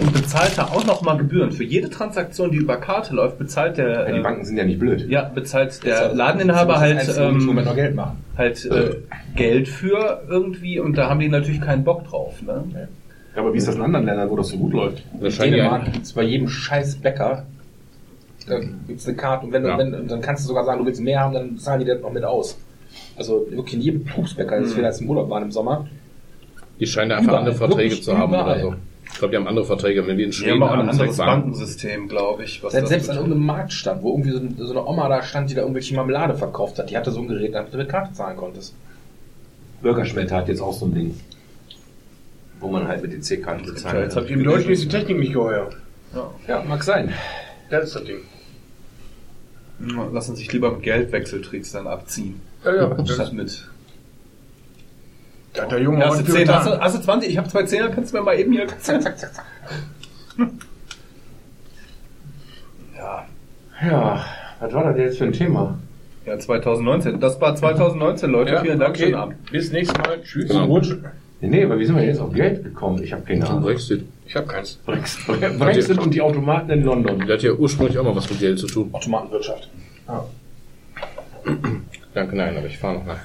und 0.00 0.12
bezahlt 0.12 0.56
da 0.56 0.66
auch 0.66 0.86
nochmal 0.86 1.18
Gebühren. 1.18 1.50
Für 1.50 1.64
jede 1.64 1.90
Transaktion, 1.90 2.52
die 2.52 2.58
über 2.58 2.76
Karte 2.76 3.12
läuft, 3.12 3.36
bezahlt 3.38 3.78
der, 3.78 4.06
Ja, 4.06 4.12
die 4.12 4.20
äh, 4.20 4.22
Banken 4.22 4.44
sind 4.44 4.56
ja 4.56 4.64
nicht 4.64 4.78
blöd. 4.78 5.08
ja, 5.08 5.24
bezahlt 5.24 5.84
der 5.84 6.14
Ladeninhaber 6.14 6.74
Das 6.74 6.82
halt, 6.82 7.18
ähm, 7.18 7.74
Geld 7.74 7.96
machen. 7.96 8.18
halt 8.38 8.64
äh, 8.66 8.94
Geld 9.34 9.66
für 9.66 10.22
irgendwie 10.28 10.78
und 10.78 10.96
da 10.96 11.10
haben 11.10 11.18
die 11.18 11.28
natürlich 11.28 11.60
keinen 11.60 11.82
Bock 11.82 12.04
drauf. 12.08 12.40
Ne? 12.42 12.62
Ja, 13.34 13.42
aber 13.42 13.52
wie 13.52 13.58
ist 13.58 13.66
das 13.66 13.74
in 13.74 13.82
anderen 13.82 14.06
Ländern, 14.06 14.30
wo 14.30 14.36
das 14.36 14.50
so 14.50 14.56
gut 14.56 14.72
läuft? 14.72 15.02
In 15.14 15.20
Wahrscheinlich 15.20 15.56
Dänemark 15.56 15.86
ja. 15.86 15.92
gibt's 15.94 16.12
bei 16.12 16.22
jedem 16.22 16.48
scheiß 16.48 16.94
Bäcker 16.96 17.44
da 18.46 18.60
gibt's 18.86 19.08
eine 19.08 19.16
Karte 19.16 19.46
und 19.46 19.52
wenn, 19.52 19.62
du 19.62 19.70
Ja. 19.70 19.78
wenn, 19.78 19.94
und 19.94 20.10
dann 20.10 20.20
kannst 20.20 20.44
du 20.44 20.48
sogar 20.48 20.64
sagen, 20.64 20.78
du 20.80 20.86
willst 20.86 21.00
mehr 21.00 21.20
haben, 21.20 21.34
dann 21.34 21.58
zahlen 21.58 21.80
die 21.80 21.86
das 21.86 22.00
noch 22.00 22.12
mit 22.12 22.24
aus. 22.24 22.58
Also 23.16 23.46
wirklich 23.50 23.74
in 23.74 23.80
jedem 23.80 24.04
Pupsbäcker, 24.04 24.60
das 24.60 24.76
wir 24.76 24.82
jetzt 24.82 25.00
im 25.00 25.08
Urlaub 25.10 25.30
waren 25.30 25.44
im 25.44 25.52
Sommer. 25.52 25.86
Die 26.80 26.86
scheinen 26.86 27.10
da 27.10 27.16
einfach 27.16 27.28
Überall, 27.32 27.40
andere 27.48 27.54
Verträge 27.56 28.00
zu 28.00 28.18
haben 28.18 28.32
überall. 28.32 28.64
oder 28.64 28.70
so. 28.72 28.74
Ich 29.12 29.18
glaube, 29.18 29.30
die 29.30 29.36
haben 29.36 29.46
andere 29.46 29.64
Verträge, 29.64 30.04
wenn 30.08 30.16
die 30.18 30.24
in 30.24 30.32
Schweden 30.32 30.64
haben 30.64 30.80
ein 30.80 30.88
anderes. 30.88 31.16
Bankensystem, 31.16 32.08
glaube 32.08 32.42
ich. 32.44 32.64
Was 32.64 32.72
Selbst, 32.72 32.88
selbst 32.88 33.10
an 33.10 33.16
irgendeinem 33.16 33.46
Markt 33.46 33.72
stand, 33.72 34.02
wo 34.02 34.10
irgendwie 34.12 34.30
so, 34.32 34.38
ein- 34.38 34.54
so 34.58 34.70
eine 34.72 34.84
Oma 34.84 35.08
da 35.08 35.22
stand, 35.22 35.50
die 35.50 35.54
da 35.54 35.60
irgendwelche 35.60 35.94
Marmelade 35.94 36.34
verkauft 36.34 36.78
hat. 36.80 36.90
Die 36.90 36.96
hatte 36.96 37.12
so 37.12 37.20
ein 37.20 37.28
Gerät, 37.28 37.54
damit 37.54 37.72
du 37.72 37.76
mit 37.76 37.88
Karte 37.88 38.12
zahlen 38.14 38.36
konntest. 38.36 38.74
Bürgerschwette 39.82 40.34
hat 40.34 40.48
jetzt 40.48 40.60
auch 40.60 40.72
so 40.72 40.86
ein 40.86 40.94
Ding. 40.94 41.14
Wo 42.58 42.68
man 42.68 42.88
halt 42.88 43.02
mit 43.02 43.12
EC-Karten 43.12 43.64
Ja, 43.64 43.70
bezahlt. 43.72 44.02
jetzt 44.04 44.16
hab 44.16 44.24
ich 44.24 44.30
Im 44.32 44.42
Deutschen 44.42 44.70
ist 44.72 44.82
die 44.82 44.88
Technik 44.88 45.18
nicht 45.18 45.32
geheuer. 45.34 45.70
Ja, 46.48 46.64
mag 46.66 46.82
sein. 46.82 47.12
Das 47.70 47.84
ist 47.84 47.94
das 47.96 48.04
Ding. 48.04 48.16
Ja, 49.94 50.04
Lassen 50.12 50.34
sich 50.34 50.52
lieber 50.52 50.72
mit 50.72 50.82
Geldwechseltricks 50.82 51.72
dann 51.72 51.86
abziehen. 51.86 52.40
Ja, 52.64 52.74
ja. 52.74 52.86
Das 52.96 53.10
ist, 53.10 53.32
mit. 53.32 53.68
hat 55.58 55.70
der 55.70 55.80
Junge 55.80 56.00
Ja, 56.00 56.08
hast 56.08 56.26
du 56.26 56.32
10, 56.32 56.48
hast, 56.48 56.66
du, 56.66 56.80
hast 56.80 56.96
du 56.96 57.00
20? 57.02 57.30
Ich 57.30 57.38
habe 57.38 57.48
zwei 57.48 57.62
Zehner, 57.64 57.88
kannst 57.90 58.12
du 58.12 58.18
mir 58.18 58.24
mal 58.24 58.38
eben 58.38 58.52
hier. 58.52 58.66
Zack, 58.78 59.02
zack, 59.02 59.18
zack, 59.18 59.34
zack. 59.34 59.44
Ja. 62.96 63.26
Ja, 63.84 64.24
was 64.60 64.72
war 64.72 64.84
das 64.84 64.96
jetzt 64.96 65.18
für 65.18 65.24
ein 65.24 65.32
Thema? 65.32 65.78
Ja, 66.26 66.38
2019. 66.38 67.20
Das 67.20 67.40
war 67.40 67.54
2019, 67.54 68.30
Leute. 68.30 68.60
Vielen 68.62 68.78
Dank. 68.78 68.90
okay. 68.90 69.04
Schönen 69.04 69.14
Abend. 69.14 69.50
Bis 69.50 69.72
nächstes 69.72 69.98
Mal. 69.98 70.22
Tschüss. 70.22 70.48
Genau. 70.48 70.80
Nee, 71.40 71.48
nee, 71.48 71.64
aber 71.64 71.78
wie 71.78 71.84
sind 71.84 71.96
wir 71.96 72.04
jetzt 72.04 72.20
auf 72.20 72.32
Geld 72.32 72.64
gekommen? 72.64 73.02
Ich 73.02 73.12
habe 73.12 73.22
keine 73.22 73.46
Ahnung. 73.46 73.64
Brexit. 73.64 74.06
Ich 74.26 74.34
habe 74.34 74.46
keins. 74.46 74.76
Brexit 74.86 75.26
Brexit 75.58 75.98
und 75.98 76.14
die 76.14 76.22
Automaten 76.22 76.70
in 76.70 76.82
London. 76.82 77.18
Der 77.26 77.36
hat 77.36 77.42
ja 77.42 77.52
ursprünglich 77.52 77.98
auch 77.98 78.04
mal 78.04 78.16
was 78.16 78.30
mit 78.30 78.40
Geld 78.40 78.58
zu 78.58 78.66
tun. 78.66 78.88
Automatenwirtschaft. 78.92 79.68
Danke, 82.14 82.36
nein, 82.36 82.56
aber 82.56 82.66
ich 82.66 82.78
fahre 82.78 82.98
noch 82.98 83.06
nach. 83.06 83.20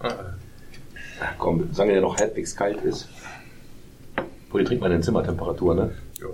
Ach 0.00 1.34
komm, 1.38 1.68
solange 1.72 1.92
der 1.92 2.02
noch 2.02 2.16
halbwegs 2.16 2.56
kalt 2.56 2.80
ist. 2.82 3.08
Pulli, 4.48 4.64
trink 4.64 4.80
mal 4.80 4.90
in 4.92 5.02
Zimmertemperatur, 5.02 5.74
ne? 5.74 5.90
Ja. 6.20 6.26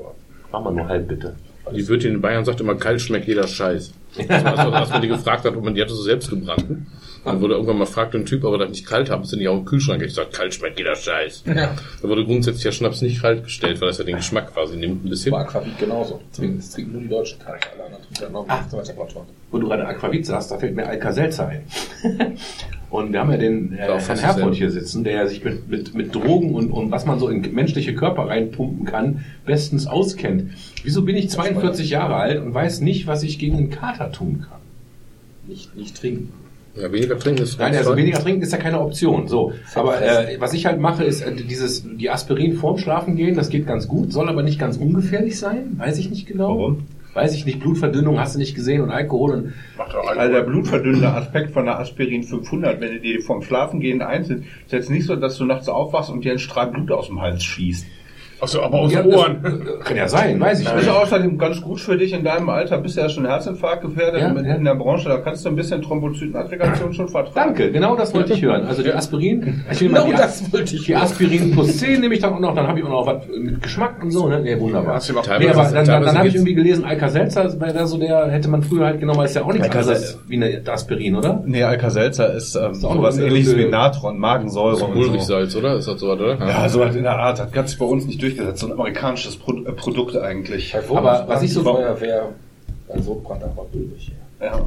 Mach 0.52 0.62
mal 0.62 0.72
nur 0.72 0.88
halb, 0.88 1.08
bitte. 1.08 1.34
Die 1.74 1.86
Wirtin 1.86 2.14
in 2.14 2.20
Bayern 2.20 2.44
sagt 2.44 2.60
immer, 2.60 2.74
kalt 2.74 3.00
schmeckt 3.00 3.26
jeder 3.26 3.46
Scheiß. 3.46 3.92
Das 4.28 4.44
war 4.44 4.56
so, 4.56 4.72
als 4.72 4.90
man 4.90 5.02
die 5.02 5.08
gefragt 5.08 5.44
hat, 5.44 5.54
ob 5.54 5.62
man 5.64 5.74
die 5.74 5.82
hatte 5.82 5.92
so 5.92 6.02
selbst 6.02 6.30
gebrannten. 6.30 6.86
Dann 7.28 7.40
wurde 7.40 7.54
irgendwann 7.54 7.78
mal 7.78 7.86
fragt 7.86 8.14
ein 8.14 8.26
Typ, 8.26 8.44
ob 8.44 8.52
er 8.54 8.58
das 8.58 8.70
nicht 8.70 8.86
kalt 8.86 9.10
haben, 9.10 9.22
ist 9.22 9.32
denn 9.32 9.38
nicht 9.38 9.48
auch 9.48 9.58
im 9.58 9.64
Kühlschrank? 9.64 10.02
Ich 10.02 10.14
sag, 10.14 10.32
kalt 10.32 10.54
schmeckt 10.54 10.78
jeder 10.78 10.96
Scheiß. 10.96 11.44
Ja. 11.46 11.74
Da 12.02 12.08
wurde 12.08 12.24
grundsätzlich 12.24 12.62
der 12.64 12.72
Schnaps 12.72 13.02
nicht 13.02 13.20
kalt 13.20 13.44
gestellt, 13.44 13.80
weil 13.80 13.88
das 13.88 13.98
ja 13.98 14.04
den 14.04 14.16
Geschmack 14.16 14.52
quasi 14.52 14.76
nimmt 14.76 15.04
ein 15.04 15.08
bisschen. 15.08 15.34
Aquavit 15.34 15.78
genauso. 15.78 16.20
Das 16.36 16.70
trinken 16.70 16.92
nur 16.92 17.02
die 17.02 17.08
Deutschen 17.08 17.38
keine 17.38 17.58
alle 17.74 17.84
anderen. 17.84 18.02
trinken 18.04 18.22
dann 18.22 18.32
noch 18.32 18.48
Ah. 18.48 18.64
Wo 19.50 19.58
du 19.58 19.68
gerade 19.68 19.86
Aquavit 19.86 20.26
sagst, 20.26 20.50
da 20.50 20.58
fällt 20.58 20.74
mir 20.74 20.86
Alka-Seltzer 20.86 21.48
ein. 21.48 21.62
und 22.90 23.12
wir 23.12 23.20
haben 23.20 23.30
ja 23.30 23.36
den 23.36 23.72
äh, 23.72 23.88
Ja, 23.88 23.98
Herrn 23.98 24.18
Herford 24.18 24.54
hier 24.54 24.70
sitzen, 24.70 25.04
der 25.04 25.26
sich 25.26 25.44
mit, 25.44 25.68
mit, 25.68 25.94
mit 25.94 26.14
Drogen 26.14 26.54
und, 26.54 26.70
und 26.70 26.90
was 26.90 27.06
man 27.06 27.18
so 27.18 27.28
in 27.28 27.54
menschliche 27.54 27.94
Körper 27.94 28.28
reinpumpen 28.28 28.86
kann, 28.86 29.24
bestens 29.46 29.86
auskennt. 29.86 30.52
Wieso 30.82 31.02
bin 31.02 31.16
ich 31.16 31.30
42 31.30 31.90
Jahre 31.90 32.16
alt 32.16 32.42
und 32.42 32.54
weiß 32.54 32.80
nicht, 32.80 33.06
was 33.06 33.22
ich 33.22 33.38
gegen 33.38 33.56
einen 33.56 33.70
Kater 33.70 34.12
tun 34.12 34.44
kann? 34.48 34.60
Nicht, 35.46 35.74
nicht 35.76 35.98
trinken. 35.98 36.32
Ja, 36.80 36.92
weniger 36.92 37.18
trinken 37.18 37.42
ist 37.42 37.58
Nein, 37.58 37.74
also 37.76 37.96
weniger 37.96 38.18
trinken 38.18 38.42
ist 38.42 38.52
ja 38.52 38.58
keine 38.58 38.80
Option. 38.80 39.26
So, 39.28 39.52
aber 39.74 40.00
äh, 40.00 40.36
was 40.38 40.52
ich 40.52 40.66
halt 40.66 40.80
mache, 40.80 41.04
ist 41.04 41.22
äh, 41.22 41.34
dieses 41.34 41.84
die 41.84 42.10
Aspirin 42.10 42.54
vorm 42.54 42.78
Schlafen 42.78 43.16
gehen. 43.16 43.34
Das 43.34 43.48
geht 43.48 43.66
ganz 43.66 43.88
gut, 43.88 44.12
soll 44.12 44.28
aber 44.28 44.42
nicht 44.42 44.58
ganz 44.58 44.76
ungefährlich 44.76 45.38
sein. 45.38 45.74
Weiß 45.76 45.98
ich 45.98 46.10
nicht 46.10 46.26
genau. 46.26 46.50
Warum? 46.50 46.86
Weiß 47.14 47.34
ich 47.34 47.46
nicht. 47.46 47.58
Blutverdünnung 47.60 48.20
hast 48.20 48.36
du 48.36 48.38
nicht 48.38 48.54
gesehen 48.54 48.80
und 48.80 48.90
Alkohol 48.90 49.30
und 49.32 49.52
Macht 49.76 49.92
doch 49.92 50.06
Also 50.06 50.32
der 50.32 50.42
blutverdünnende 50.42 51.08
Aspekt 51.08 51.50
von 51.50 51.64
der 51.64 51.80
Aspirin 51.80 52.22
500, 52.22 52.80
wenn 52.80 52.92
du 52.92 53.00
dir 53.00 53.20
vom 53.22 53.42
Schlafengehen 53.42 54.02
einzeln, 54.02 54.44
ist 54.64 54.72
jetzt 54.72 54.90
nicht 54.90 55.06
so, 55.06 55.16
dass 55.16 55.36
du 55.36 55.44
nachts 55.44 55.68
aufwachst 55.68 56.10
und 56.10 56.24
dir 56.24 56.32
ein 56.32 56.38
Strahl 56.38 56.70
Blut 56.70 56.92
aus 56.92 57.08
dem 57.08 57.20
Hals 57.20 57.42
schießt. 57.42 57.86
Achso, 58.40 58.62
aber 58.62 58.78
aus 58.80 58.92
Ja, 58.92 59.02
den 59.02 59.10
das- 59.10 59.20
Ohren. 59.20 59.42
Kann 59.84 59.96
ja 59.96 60.06
sein, 60.08 60.38
weiß 60.38 60.60
ich 60.60 60.66
Das 60.66 60.76
nicht. 60.76 60.84
ist 60.86 60.90
außerdem 60.90 61.38
ganz 61.38 61.60
gut 61.60 61.80
für 61.80 61.96
dich 61.98 62.12
in 62.12 62.22
deinem 62.24 62.48
Alter. 62.48 62.78
Bist 62.78 62.96
du 62.96 63.00
ja 63.00 63.08
schon 63.08 63.26
Herzinfarkt 63.26 63.82
gefährdet 63.82 64.20
Ja, 64.20 64.32
mit 64.32 64.46
ja. 64.46 64.54
in 64.54 64.64
der 64.64 64.74
Branche. 64.76 65.08
Da 65.08 65.16
kannst 65.18 65.44
du 65.44 65.48
ein 65.48 65.56
bisschen 65.56 65.82
Thrombozytenaggregation 65.82 66.92
schon 66.92 67.08
vertragen. 67.08 67.34
Danke, 67.34 67.72
genau 67.72 67.96
das 67.96 68.14
wollte 68.14 68.34
ich 68.34 68.42
hören. 68.42 68.64
Also 68.66 68.82
die 68.82 68.92
Aspirin, 68.92 69.64
ich 69.70 69.80
will 69.80 69.88
mal 69.88 69.98
Genau 70.02 70.10
die, 70.12 70.16
das 70.16 70.52
wollte 70.52 70.74
ich 70.76 70.84
die 70.84 70.94
Aspirin 70.96 71.50
plus 71.52 71.78
10 71.78 72.00
nehme 72.00 72.14
ich 72.14 72.20
dann 72.20 72.34
auch 72.34 72.40
noch, 72.40 72.54
dann 72.54 72.66
habe 72.66 72.78
ich 72.78 72.84
auch 72.84 72.90
noch 72.90 73.06
was 73.06 73.22
mit 73.36 73.62
Geschmack 73.62 74.02
und 74.02 74.10
so, 74.10 74.28
ne? 74.28 74.40
Nee, 74.40 74.58
wunderbar. 74.60 75.00
Teilweise- 75.00 75.38
Nee, 75.38 75.48
aber 75.50 75.62
dann, 75.64 75.74
dann, 75.74 75.84
teilweise 75.86 76.04
dann 76.06 76.18
habe 76.18 76.28
ich 76.28 76.34
irgendwie 76.34 76.54
gelesen, 76.54 76.84
Alka-Seltzer, 76.84 77.60
weil 77.60 77.72
da 77.72 77.86
so 77.86 77.98
der 77.98 78.28
hätte 78.28 78.48
man 78.48 78.62
früher 78.62 78.86
halt 78.86 79.00
genommen, 79.00 79.24
ist 79.24 79.34
ja 79.34 79.42
auch 79.42 79.52
nichts 79.52 79.68
Alka-Seltzer- 79.68 80.18
anderes 80.18 80.18
wie 80.28 80.36
eine 80.36 80.62
Aspirin, 80.72 81.16
oder? 81.16 81.42
Nee, 81.44 81.62
Alka-Seltzer 81.64 82.32
ist 82.34 82.54
ähm, 82.54 82.72
auch 82.84 82.94
sowas 82.94 83.18
ähnliches 83.18 83.56
wie 83.56 83.64
Natron, 83.66 84.18
Magensäure 84.18 84.76
und 84.84 84.94
so. 84.94 85.08
Ulrichsalz, 85.08 85.56
oder? 85.56 85.76
Ist 85.76 85.88
das 85.88 86.00
so, 86.00 86.12
oder? 86.12 86.36
Ja, 86.38 86.68
so 86.68 86.80
was 86.80 86.94
in 86.94 87.02
der 87.02 87.18
Art. 87.18 87.38
Das 87.38 87.52
hat 87.54 87.68
sich 87.68 87.78
bei 87.78 87.84
uns 87.86 88.06
nicht 88.06 88.22
durchgesetzt. 88.36 88.60
So 88.60 88.66
ein 88.66 88.72
amerikanisches 88.72 89.36
Pro 89.36 89.52
äh, 89.52 89.72
Produkt 89.72 90.16
eigentlich. 90.16 90.74
Aber 90.76 91.24
was 91.26 91.42
ich 91.42 91.52
so- 91.52 91.62
Feuerwehr, 91.62 92.30
also 92.88 93.20
Brand 93.24 93.44
einfach 93.44 93.64
durch. 93.72 94.10
Ja. 94.40 94.64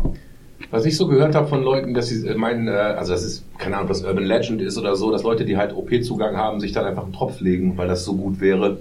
Was 0.69 0.85
ich 0.85 0.95
so 0.95 1.07
gehört 1.07 1.33
habe 1.35 1.47
von 1.47 1.63
Leuten, 1.63 1.93
dass 1.93 2.07
sie 2.07 2.25
äh, 2.27 2.35
meinen, 2.35 2.67
äh, 2.67 2.71
also 2.71 3.11
das 3.13 3.23
ist, 3.23 3.43
keine 3.57 3.75
Ahnung, 3.75 3.89
ob 3.89 3.93
das 3.95 4.03
Urban 4.03 4.23
Legend 4.23 4.61
ist 4.61 4.77
oder 4.77 4.95
so, 4.95 5.11
dass 5.11 5.23
Leute, 5.23 5.43
die 5.43 5.57
halt 5.57 5.73
OP-Zugang 5.75 6.37
haben, 6.37 6.59
sich 6.59 6.71
dann 6.71 6.85
einfach 6.85 7.03
einen 7.03 7.13
Tropf 7.13 7.41
legen, 7.41 7.73
weil 7.77 7.87
das 7.87 8.05
so 8.05 8.13
gut 8.15 8.39
wäre. 8.39 8.77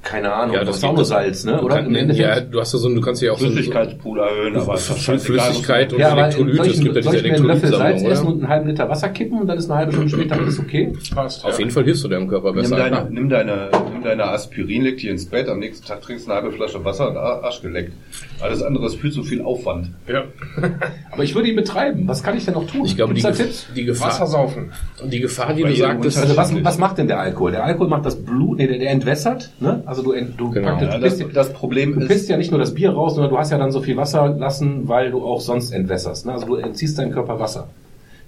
Keine 0.00 0.32
Ahnung, 0.32 0.54
Ja, 0.54 0.60
das 0.60 0.68
das 0.68 0.76
ist 0.78 0.84
auch 0.84 0.88
gibt 0.90 0.96
nur 0.96 1.02
es. 1.02 1.08
Salz, 1.08 1.44
ne? 1.44 1.60
Oder? 1.60 1.82
kannst, 1.82 2.18
ja, 2.18 2.40
du 2.40 2.60
hast 2.60 2.72
ja 2.72 2.78
so, 2.78 2.88
du 2.94 3.00
kannst 3.00 3.20
ja 3.20 3.32
auch 3.32 3.38
so 3.38 3.46
Flüssigkeitspool 3.46 4.20
erhöhen, 4.20 4.56
aber 4.56 4.76
scheißegal, 4.78 5.18
Flüssigkeit 5.18 5.92
und 5.92 5.98
ja, 5.98 6.16
Elektrolyte. 6.16 6.66
ich, 6.66 6.74
Es 6.74 6.80
gibt 6.80 6.94
ja 6.94 7.00
diese 7.00 7.16
Löffel 7.16 7.68
Salz 7.70 8.02
Elektrolytsammlung, 8.02 8.10
essen 8.12 8.22
oder? 8.26 8.32
und 8.34 8.40
einen 8.40 8.48
halben 8.48 8.68
Liter 8.68 8.88
Wasser 8.88 9.08
kippen 9.08 9.40
und 9.40 9.46
dann 9.48 9.58
ist 9.58 9.68
eine 9.68 9.78
halbe 9.80 9.92
Stunde 9.92 10.08
später 10.10 10.36
alles 10.36 10.60
okay? 10.60 10.92
Passt. 11.14 11.44
Auf 11.44 11.58
jeden 11.58 11.70
Fall 11.72 11.82
hilfst 11.84 12.04
du 12.04 12.08
deinem 12.08 12.28
Körper 12.28 12.52
besser. 12.52 12.76
deine, 12.76 13.08
nimm 13.10 13.28
deine, 13.28 13.70
nimm 13.70 13.70
deine 13.70 13.87
Aspirin, 14.10 14.82
leg 14.82 14.96
dich 14.96 15.06
ins 15.06 15.26
Bett, 15.26 15.48
am 15.48 15.58
nächsten 15.58 15.86
Tag 15.86 16.00
trinkst 16.02 16.26
du 16.26 16.30
eine 16.32 16.40
halbe 16.42 16.54
Flasche 16.54 16.84
Wasser 16.84 17.10
und 17.10 17.16
Arsch 17.16 17.62
geleckt. 17.62 17.92
Alles 18.40 18.62
andere 18.62 18.86
ist 18.86 18.96
viel 18.96 19.10
zu 19.12 19.22
viel 19.22 19.42
Aufwand. 19.42 19.90
Ja. 20.06 20.24
Aber 21.10 21.24
ich 21.24 21.34
würde 21.34 21.48
ihn 21.48 21.56
betreiben. 21.56 22.04
Was 22.06 22.22
kann 22.22 22.36
ich 22.36 22.44
denn 22.44 22.54
noch 22.54 22.66
tun? 22.66 22.84
Ich 22.84 22.96
glaube, 22.96 23.14
die, 23.14 23.22
Tipps? 23.22 23.66
die 23.76 23.84
Gefahr, 23.84 24.08
Wasser 24.08 24.26
saufen. 24.26 24.72
die 25.04 25.20
Gefahr, 25.20 25.52
die 25.54 25.62
Bei 25.62 25.68
du 25.70 25.74
sagtest, 25.76 26.18
Also 26.18 26.36
was, 26.36 26.64
was 26.64 26.78
macht 26.78 26.98
denn 26.98 27.08
der 27.08 27.20
Alkohol? 27.20 27.50
Der 27.52 27.64
Alkohol 27.64 27.88
macht 27.88 28.06
das 28.06 28.16
Blut, 28.16 28.58
nee, 28.58 28.66
der, 28.66 28.78
der 28.78 28.90
entwässert, 28.90 29.50
ne? 29.60 29.82
Also 29.86 30.02
du, 30.02 30.12
ent- 30.12 30.38
du, 30.38 30.50
Genau. 30.50 30.68
praktisch, 30.68 30.88
Ja, 30.88 30.98
du, 30.98 31.04
das, 31.04 31.18
das 31.32 31.52
Problem 31.52 31.94
du 31.94 32.00
ist, 32.00 32.08
pisst 32.08 32.28
ja 32.28 32.36
nicht 32.36 32.50
nur 32.50 32.60
das 32.60 32.74
Bier 32.74 32.90
raus, 32.90 33.14
sondern 33.14 33.30
du 33.30 33.38
hast 33.38 33.50
ja 33.50 33.58
dann 33.58 33.72
so 33.72 33.80
viel 33.80 33.96
Wasser 33.96 34.28
lassen, 34.38 34.88
weil 34.88 35.10
du 35.10 35.22
auch 35.24 35.40
sonst 35.40 35.72
entwässerst. 35.72 36.26
Ne? 36.26 36.32
Also 36.32 36.46
du 36.46 36.54
entziehst 36.56 36.98
deinem 36.98 37.12
Körper 37.12 37.38
Wasser. 37.40 37.68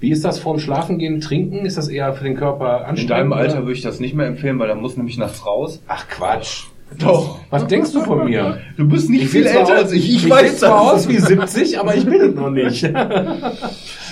Wie 0.00 0.10
ist 0.10 0.24
das 0.24 0.38
vorm 0.38 0.58
Schlafengehen 0.58 1.20
trinken? 1.20 1.66
Ist 1.66 1.76
das 1.76 1.88
eher 1.88 2.12
für 2.14 2.24
den 2.24 2.34
Körper 2.36 2.78
in 2.80 2.84
anstrengend? 2.86 3.10
deinem 3.10 3.32
oder? 3.32 3.40
Alter 3.42 3.58
würde 3.60 3.74
ich 3.74 3.82
das 3.82 4.00
nicht 4.00 4.14
mehr 4.14 4.26
empfehlen, 4.26 4.58
weil 4.58 4.68
da 4.68 4.74
muss 4.74 4.96
nämlich 4.96 5.18
nachts 5.18 5.44
raus. 5.46 5.80
Ach 5.86 6.08
Quatsch. 6.08 6.64
Doch. 6.98 7.38
Was 7.50 7.66
denkst 7.68 7.92
du 7.92 8.00
von 8.00 8.24
mir? 8.24 8.58
Du 8.76 8.88
bist 8.88 9.08
nicht 9.10 9.30
sehe 9.30 9.44
viel 9.44 9.46
älter 9.46 9.74
als 9.76 9.92
ich, 9.92 10.08
ich 10.08 10.24
ich 10.24 10.30
weiß 10.30 10.50
sehe 10.50 10.58
zwar 10.68 10.92
das. 10.92 11.04
aus 11.04 11.08
wie 11.08 11.18
70, 11.18 11.78
aber 11.78 11.94
ich 11.94 12.04
bin 12.04 12.20
es 12.20 12.34
noch 12.34 12.50
nicht. 12.50 12.82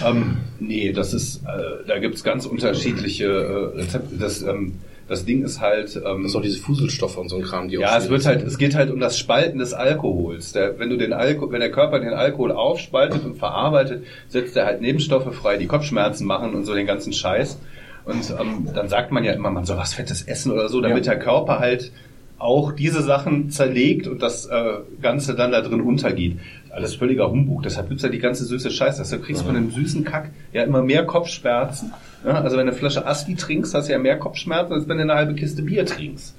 Ähm, 0.07 0.37
nee, 0.61 0.92
das 0.92 1.12
ist, 1.12 1.42
äh, 1.42 1.85
da 1.88 1.98
gibt's 1.98 2.22
ganz 2.22 2.46
unterschiedliche 2.46 3.24
äh, 3.27 3.79
Rezepte. 3.81 4.16
Das, 4.16 4.42
ähm, 4.42 4.74
das 5.09 5.25
Ding 5.25 5.42
ist 5.42 5.61
halt, 5.61 5.97
ähm, 5.97 6.23
das 6.23 6.33
ist 6.33 6.37
auch 6.37 6.42
diese 6.42 6.59
Fuselstoffe 6.59 7.16
und 7.16 7.29
so 7.29 7.37
ein 7.37 7.42
Kram, 7.42 7.68
die 7.68 7.77
ja, 7.77 7.97
es 7.97 8.09
wird 8.11 8.27
halt, 8.27 8.42
es 8.42 8.59
geht 8.59 8.75
halt 8.75 8.90
um 8.90 9.01
das 9.01 9.18
Spalten 9.18 9.59
des 9.59 9.73
Alkohols. 9.75 10.53
Der, 10.53 10.79
wenn 10.79 10.90
du 10.90 10.97
den 10.97 11.12
Alkohol, 11.12 11.53
wenn 11.53 11.61
der 11.61 11.71
Körper 11.71 11.99
den 11.99 12.12
Alkohol 12.12 12.53
aufspaltet 12.53 13.25
und 13.25 13.37
verarbeitet, 13.37 14.05
setzt 14.29 14.57
er 14.57 14.66
halt 14.66 14.81
Nebenstoffe 14.83 15.35
frei, 15.35 15.57
die 15.57 15.66
Kopfschmerzen 15.66 16.27
machen 16.27 16.55
und 16.55 16.64
so 16.64 16.75
den 16.75 16.87
ganzen 16.87 17.12
Scheiß. 17.12 17.59
Und 18.05 18.31
ähm, 18.40 18.68
dann 18.75 18.88
sagt 18.88 19.11
man 19.12 19.25
ja 19.25 19.33
immer, 19.33 19.51
man 19.51 19.64
soll 19.64 19.77
was 19.77 19.94
Fettes 19.94 20.23
essen 20.23 20.53
oder 20.53 20.68
so, 20.68 20.81
damit 20.81 21.05
Ja. 21.07 21.14
der 21.14 21.23
Körper 21.23 21.59
halt 21.59 21.90
auch 22.38 22.73
diese 22.73 23.03
Sachen 23.03 23.51
zerlegt 23.51 24.07
und 24.07 24.23
das 24.23 24.47
äh, 24.47 24.75
Ganze 25.03 25.35
dann 25.35 25.51
da 25.51 25.61
drin 25.61 25.81
untergeht. 25.81 26.38
Alles 26.70 26.94
völliger 26.94 27.31
Humbug. 27.31 27.62
Deshalb 27.62 27.88
gibt's 27.88 28.02
ja 28.02 28.09
die 28.09 28.18
ganze 28.18 28.44
süße 28.44 28.70
Scheiße. 28.70 28.98
Deshalb 28.98 29.24
kriegst 29.24 29.42
du 29.42 29.46
von 29.46 29.54
dem 29.54 29.70
süßen 29.70 30.04
Kack 30.04 30.31
ja 30.52 30.64
immer 30.64 30.83
mehr 30.83 31.04
Kopfschmerzen. 31.04 31.92
Ja, 32.24 32.40
also 32.40 32.57
wenn 32.57 32.66
du 32.66 32.72
eine 32.72 32.78
Flasche 32.78 33.07
Asti 33.07 33.35
trinkst, 33.35 33.74
hast 33.74 33.88
du 33.88 33.92
ja 33.92 33.98
mehr 33.98 34.18
Kopfschmerzen, 34.18 34.72
als 34.72 34.88
wenn 34.88 34.98
du 34.98 35.04
eine 35.04 35.14
halbe 35.14 35.35
Kiste 35.35 35.62
Bier 35.62 35.87
trinkst. 35.87 36.35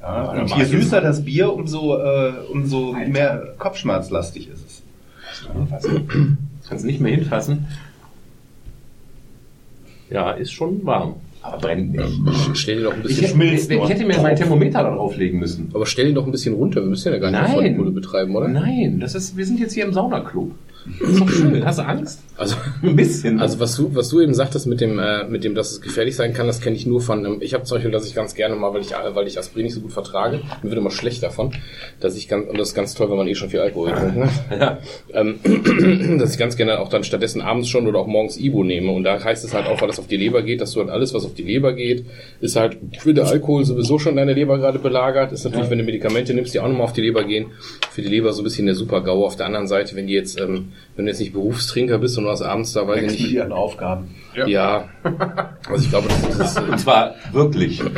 Ja, 0.00 0.30
und 0.30 0.56
je 0.56 0.64
süßer 0.64 1.00
das 1.00 1.24
Bier, 1.24 1.52
umso, 1.52 1.98
äh, 1.98 2.32
umso 2.50 2.92
mehr 2.92 3.54
kopfschmerzlastig 3.58 4.48
ist 4.48 4.66
es. 4.66 4.82
Kannst 6.68 6.84
nicht 6.84 7.00
mehr 7.00 7.14
hinfassen. 7.14 7.66
Ja, 10.08 10.32
ist 10.32 10.52
schon 10.52 10.84
warm. 10.86 11.16
Aber 11.42 11.56
brennt 11.58 11.92
nicht. 11.92 12.20
Stell 12.54 12.76
dir 12.78 12.84
doch 12.84 12.92
ein 12.92 12.98
Ich, 13.00 13.06
bisschen, 13.06 13.22
hätte- 13.24 13.34
schmilzt 13.34 13.70
ich, 13.70 13.88
hätte 13.88 14.04
mir 14.04 14.18
mein 14.20 14.36
Thermometer 14.36 14.82
da 14.82 14.94
drauflegen 14.94 15.38
müssen. 15.40 15.70
aber 15.72 15.86
stell 15.86 16.08
ihn 16.08 16.14
doch 16.14 16.26
ein 16.26 16.32
bisschen 16.32 16.54
runter. 16.54 16.82
Wir 16.82 16.88
müssen 16.90 17.12
ja 17.12 17.18
gar 17.18 17.30
nicht 17.30 17.40
Nein. 17.40 17.52
volle 17.52 17.74
Kohle 17.76 17.90
betreiben, 17.92 18.36
oder? 18.36 18.48
Nein, 18.48 19.00
das 19.00 19.14
ist, 19.14 19.36
wir 19.36 19.46
sind 19.46 19.58
jetzt 19.58 19.72
hier 19.72 19.84
im 19.84 19.92
Saunaclub. 19.92 20.52
Ist 21.00 21.20
doch 21.20 21.28
schön. 21.28 21.64
Hast 21.64 21.78
du 21.78 21.82
Angst? 21.82 22.20
Also, 22.36 22.56
Ein 22.82 22.96
bisschen. 22.96 23.38
Also 23.38 23.60
was 23.60 23.76
du, 23.76 23.94
was 23.94 24.08
du 24.08 24.20
eben 24.20 24.32
sagtest 24.32 24.66
mit 24.66 24.80
dem, 24.80 24.98
äh, 24.98 25.24
mit 25.24 25.44
dem, 25.44 25.54
dass 25.54 25.72
es 25.72 25.80
gefährlich 25.82 26.16
sein 26.16 26.32
kann, 26.32 26.46
das 26.46 26.60
kenne 26.60 26.76
ich 26.76 26.86
nur 26.86 27.00
von. 27.00 27.24
Ähm, 27.24 27.38
ich 27.40 27.52
habe 27.52 27.64
zum 27.64 27.76
Beispiel, 27.76 27.90
dass 27.90 28.06
ich 28.06 28.14
ganz 28.14 28.34
gerne 28.34 28.56
mal, 28.56 28.72
weil 28.72 28.80
ich, 28.80 28.92
äh, 28.92 29.14
weil 29.14 29.26
ich 29.26 29.38
Aspirin 29.38 29.64
nicht 29.64 29.74
so 29.74 29.80
gut 29.80 29.92
vertrage, 29.92 30.40
mir 30.62 30.70
wird 30.70 30.78
immer 30.78 30.90
schlecht 30.90 31.22
davon, 31.22 31.52
dass 32.00 32.16
ich 32.16 32.28
ganz, 32.28 32.48
und 32.48 32.58
das 32.58 32.68
ist 32.68 32.74
ganz 32.74 32.94
toll, 32.94 33.10
wenn 33.10 33.18
man 33.18 33.28
eh 33.28 33.34
schon 33.34 33.50
viel 33.50 33.60
Alkohol 33.60 33.90
getrunken 33.90 34.24
hat, 34.24 34.30
ja. 34.60 34.78
ähm, 35.12 36.18
dass 36.18 36.32
ich 36.32 36.38
ganz 36.38 36.56
gerne 36.56 36.80
auch 36.80 36.88
dann 36.88 37.04
stattdessen 37.04 37.42
abends 37.42 37.68
schon 37.68 37.86
oder 37.86 37.98
auch 37.98 38.06
morgens 38.06 38.38
Ibo 38.38 38.64
nehme. 38.64 38.90
Und 38.92 39.04
da 39.04 39.22
heißt 39.22 39.44
es 39.44 39.52
halt 39.52 39.66
auch, 39.66 39.80
weil 39.80 39.88
das 39.88 39.98
auf 39.98 40.06
die 40.06 40.16
Leber 40.16 40.42
geht, 40.42 40.62
dass 40.62 40.72
du 40.72 40.80
halt 40.80 40.88
alles, 40.88 41.12
was 41.12 41.26
auf 41.26 41.34
die 41.34 41.42
Leber 41.42 41.74
geht, 41.74 42.06
ist 42.40 42.56
halt 42.56 42.78
für 42.98 43.12
der 43.12 43.26
Alkohol 43.26 43.66
sowieso 43.66 43.98
schon 43.98 44.16
deine 44.16 44.32
Leber 44.32 44.58
gerade 44.58 44.78
belagert. 44.78 45.32
Ist 45.32 45.44
natürlich, 45.44 45.68
wenn 45.68 45.78
du 45.78 45.84
Medikamente 45.84 46.32
nimmst, 46.32 46.54
die 46.54 46.60
auch 46.60 46.68
nochmal 46.68 46.84
auf 46.84 46.92
die 46.94 47.02
Leber 47.02 47.24
gehen, 47.24 47.50
für 47.90 48.00
die 48.00 48.08
Leber 48.08 48.32
so 48.32 48.40
ein 48.40 48.44
bisschen 48.44 48.64
der 48.64 48.74
Super-GAU. 48.74 49.26
Auf 49.26 49.36
der 49.36 49.46
anderen 49.46 49.66
Seite, 49.66 49.94
wenn 49.96 50.06
die 50.06 50.14
jetzt, 50.14 50.40
ähm, 50.40 50.69
wenn 50.96 51.06
du 51.06 51.10
jetzt 51.10 51.20
nicht 51.20 51.32
Berufstrinker 51.32 51.98
bist 51.98 52.16
und 52.18 52.24
du 52.24 52.30
hast 52.30 52.42
abends 52.42 52.72
da, 52.72 52.86
weiß 52.86 52.98
ich 53.02 53.10
mit 53.10 53.20
nicht, 53.20 53.32
ihren 53.32 53.52
Aufgaben. 53.52 54.14
ja. 54.46 54.88
Also 55.68 55.84
ich 55.84 55.90
glaube, 55.90 56.08
das, 56.08 56.38
das 56.38 56.56
ist, 56.56 56.58
Und 56.68 56.78
zwar 56.78 57.14
wirklich. 57.32 57.82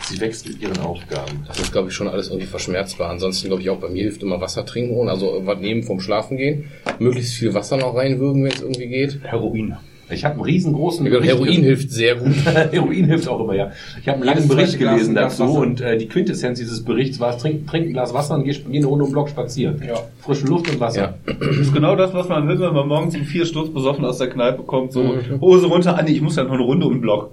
Sie 0.00 0.20
wächst 0.20 0.48
mit 0.48 0.62
ihren 0.62 0.78
Aufgaben. 0.78 1.44
das 1.46 1.58
ist, 1.60 1.72
glaube 1.72 1.88
ich, 1.88 1.94
schon 1.94 2.08
alles 2.08 2.28
irgendwie 2.28 2.46
verschmerzbar. 2.46 3.10
Ansonsten, 3.10 3.48
glaube 3.48 3.60
ich, 3.62 3.68
auch 3.68 3.78
bei 3.78 3.90
mir 3.90 4.04
hilft 4.04 4.22
immer 4.22 4.40
Wasser 4.40 4.64
trinken 4.64 4.96
und 4.96 5.08
also 5.10 5.42
was 5.44 5.58
nehmen 5.58 5.82
vom 5.82 6.00
Schlafen 6.00 6.38
gehen. 6.38 6.70
Möglichst 6.98 7.34
viel 7.34 7.52
Wasser 7.52 7.76
noch 7.76 7.94
reinwürgen, 7.94 8.42
wenn 8.44 8.52
es 8.52 8.62
irgendwie 8.62 8.88
geht. 8.88 9.20
Heroin. 9.22 9.76
Ich 10.10 10.24
habe 10.24 10.34
einen 10.34 10.44
riesengroßen 10.44 11.04
glaube, 11.04 11.26
Bericht- 11.26 11.38
Heroin 11.40 11.62
hilft 11.62 11.90
sehr 11.90 12.16
gut. 12.16 12.32
Heroin 12.44 13.04
hilft 13.04 13.28
auch 13.28 13.40
immer, 13.40 13.54
ja. 13.54 13.72
Ich 14.00 14.08
habe 14.08 14.16
einen 14.16 14.24
langen 14.26 14.48
Bericht 14.48 14.78
gelesen 14.78 15.14
dazu 15.14 15.44
und 15.44 15.80
äh, 15.80 15.98
die 15.98 16.08
Quintessenz 16.08 16.58
dieses 16.58 16.82
Berichts 16.84 17.20
war, 17.20 17.36
trink, 17.36 17.66
trink 17.66 17.86
ein 17.88 17.92
Glas 17.92 18.14
Wasser 18.14 18.34
und 18.36 18.44
geh, 18.44 18.52
geh 18.52 18.78
eine 18.78 18.86
Runde 18.86 19.04
um 19.04 19.10
den 19.10 19.12
Block 19.12 19.28
spazieren. 19.28 19.82
Ja. 19.86 19.96
Frische 20.20 20.46
Luft 20.46 20.70
und 20.72 20.80
Wasser. 20.80 21.14
Ja. 21.26 21.34
Das 21.38 21.56
ist 21.56 21.74
genau 21.74 21.94
das, 21.94 22.14
was 22.14 22.28
man 22.28 22.48
will, 22.48 22.58
wenn 22.58 22.72
man 22.72 22.88
morgens 22.88 23.14
um 23.16 23.24
vier 23.24 23.44
Sturz 23.44 23.68
besoffen 23.72 24.04
aus 24.04 24.18
der 24.18 24.28
Kneipe 24.30 24.62
kommt. 24.62 24.92
So, 24.92 25.16
Hose 25.40 25.66
runter, 25.66 25.98
Andi, 25.98 26.12
ich 26.12 26.22
muss 26.22 26.36
ja 26.36 26.44
noch 26.44 26.52
eine 26.52 26.62
Runde 26.62 26.86
um 26.86 26.94
den 26.94 27.00
Block. 27.02 27.30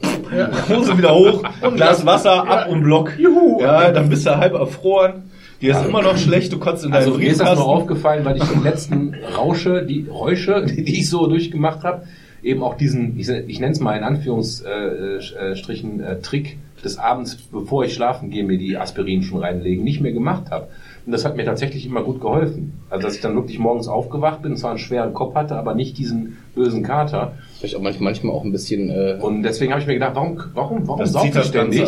Hose 0.70 0.98
wieder 0.98 1.16
hoch, 1.16 1.44
Glas 1.76 2.06
Wasser, 2.06 2.48
ab 2.48 2.68
um 2.70 2.80
den 2.80 2.84
Block. 2.84 3.14
Juhu. 3.18 3.62
Ja, 3.62 3.92
dann 3.92 4.10
bist 4.10 4.26
du 4.26 4.36
halb 4.38 4.54
erfroren. 4.54 5.24
Dir 5.62 5.72
ist 5.72 5.86
immer 5.86 6.02
noch 6.02 6.18
schlecht, 6.18 6.52
du 6.52 6.60
kotzt 6.60 6.84
in 6.84 6.92
deinen 6.92 7.06
Also 7.06 7.18
mir 7.18 7.30
ist 7.32 7.40
das 7.40 7.58
nur 7.58 7.68
aufgefallen, 7.68 8.26
weil 8.26 8.36
ich 8.38 8.52
im 8.52 8.64
letzten 8.64 9.16
Rausche, 9.38 9.86
die 9.86 10.06
Räusche, 10.12 10.66
die, 10.66 10.84
die 10.84 11.00
ich 11.00 11.10
so 11.10 11.28
durchgemacht 11.28 11.84
habe, 11.84 12.04
eben 12.46 12.64
auch 12.64 12.76
diesen, 12.78 13.20
ich, 13.20 13.28
ich 13.28 13.60
nenne 13.60 13.74
es 13.74 13.80
mal 13.80 13.98
in 13.98 14.04
Anführungsstrichen 14.04 16.00
äh, 16.02 16.22
Trick 16.22 16.58
des 16.84 16.98
Abends, 17.00 17.38
bevor 17.52 17.84
ich 17.84 17.94
schlafen 17.96 18.30
gehe, 18.30 18.44
mir 18.44 18.58
die 18.60 18.78
Aspirin 18.78 19.24
schon 19.24 19.40
reinlegen, 19.40 19.84
nicht 19.84 20.02
mehr 20.02 20.12
gemacht 20.12 20.52
habe. 20.52 20.68
Und 21.06 21.12
das 21.12 21.26
hat 21.26 21.36
mir 21.36 21.46
tatsächlich 21.46 21.86
immer 21.86 22.04
gut 22.04 22.22
geholfen. 22.22 22.74
Also 22.90 23.04
dass 23.08 23.16
ich 23.16 23.22
dann 23.22 23.36
wirklich 23.36 23.58
morgens 23.60 23.88
aufgewacht 23.88 24.42
bin, 24.44 24.56
zwar 24.56 24.72
einen 24.72 24.80
schweren 24.80 25.14
Kopf 25.14 25.34
hatte, 25.36 25.56
aber 25.56 25.74
nicht 25.74 25.98
diesen 25.98 26.38
bösen 26.54 26.84
Kater. 26.84 27.34
Vielleicht 27.60 27.76
auch 27.76 27.82
manch- 27.82 28.00
manchmal 28.00 28.34
auch 28.36 28.44
ein 28.44 28.52
bisschen, 28.52 28.90
äh, 28.90 29.18
Und 29.20 29.42
deswegen 29.44 29.72
habe 29.72 29.82
ich 29.82 29.88
mir 29.88 29.94
gedacht, 29.96 30.16
warum, 30.16 30.38
warum, 30.54 30.88
warum 30.88 31.00
das 31.00 31.12
sauf 31.12 31.24
zieht 31.24 31.32
ich 31.32 31.38
das 31.38 31.48
ständig? 31.48 31.82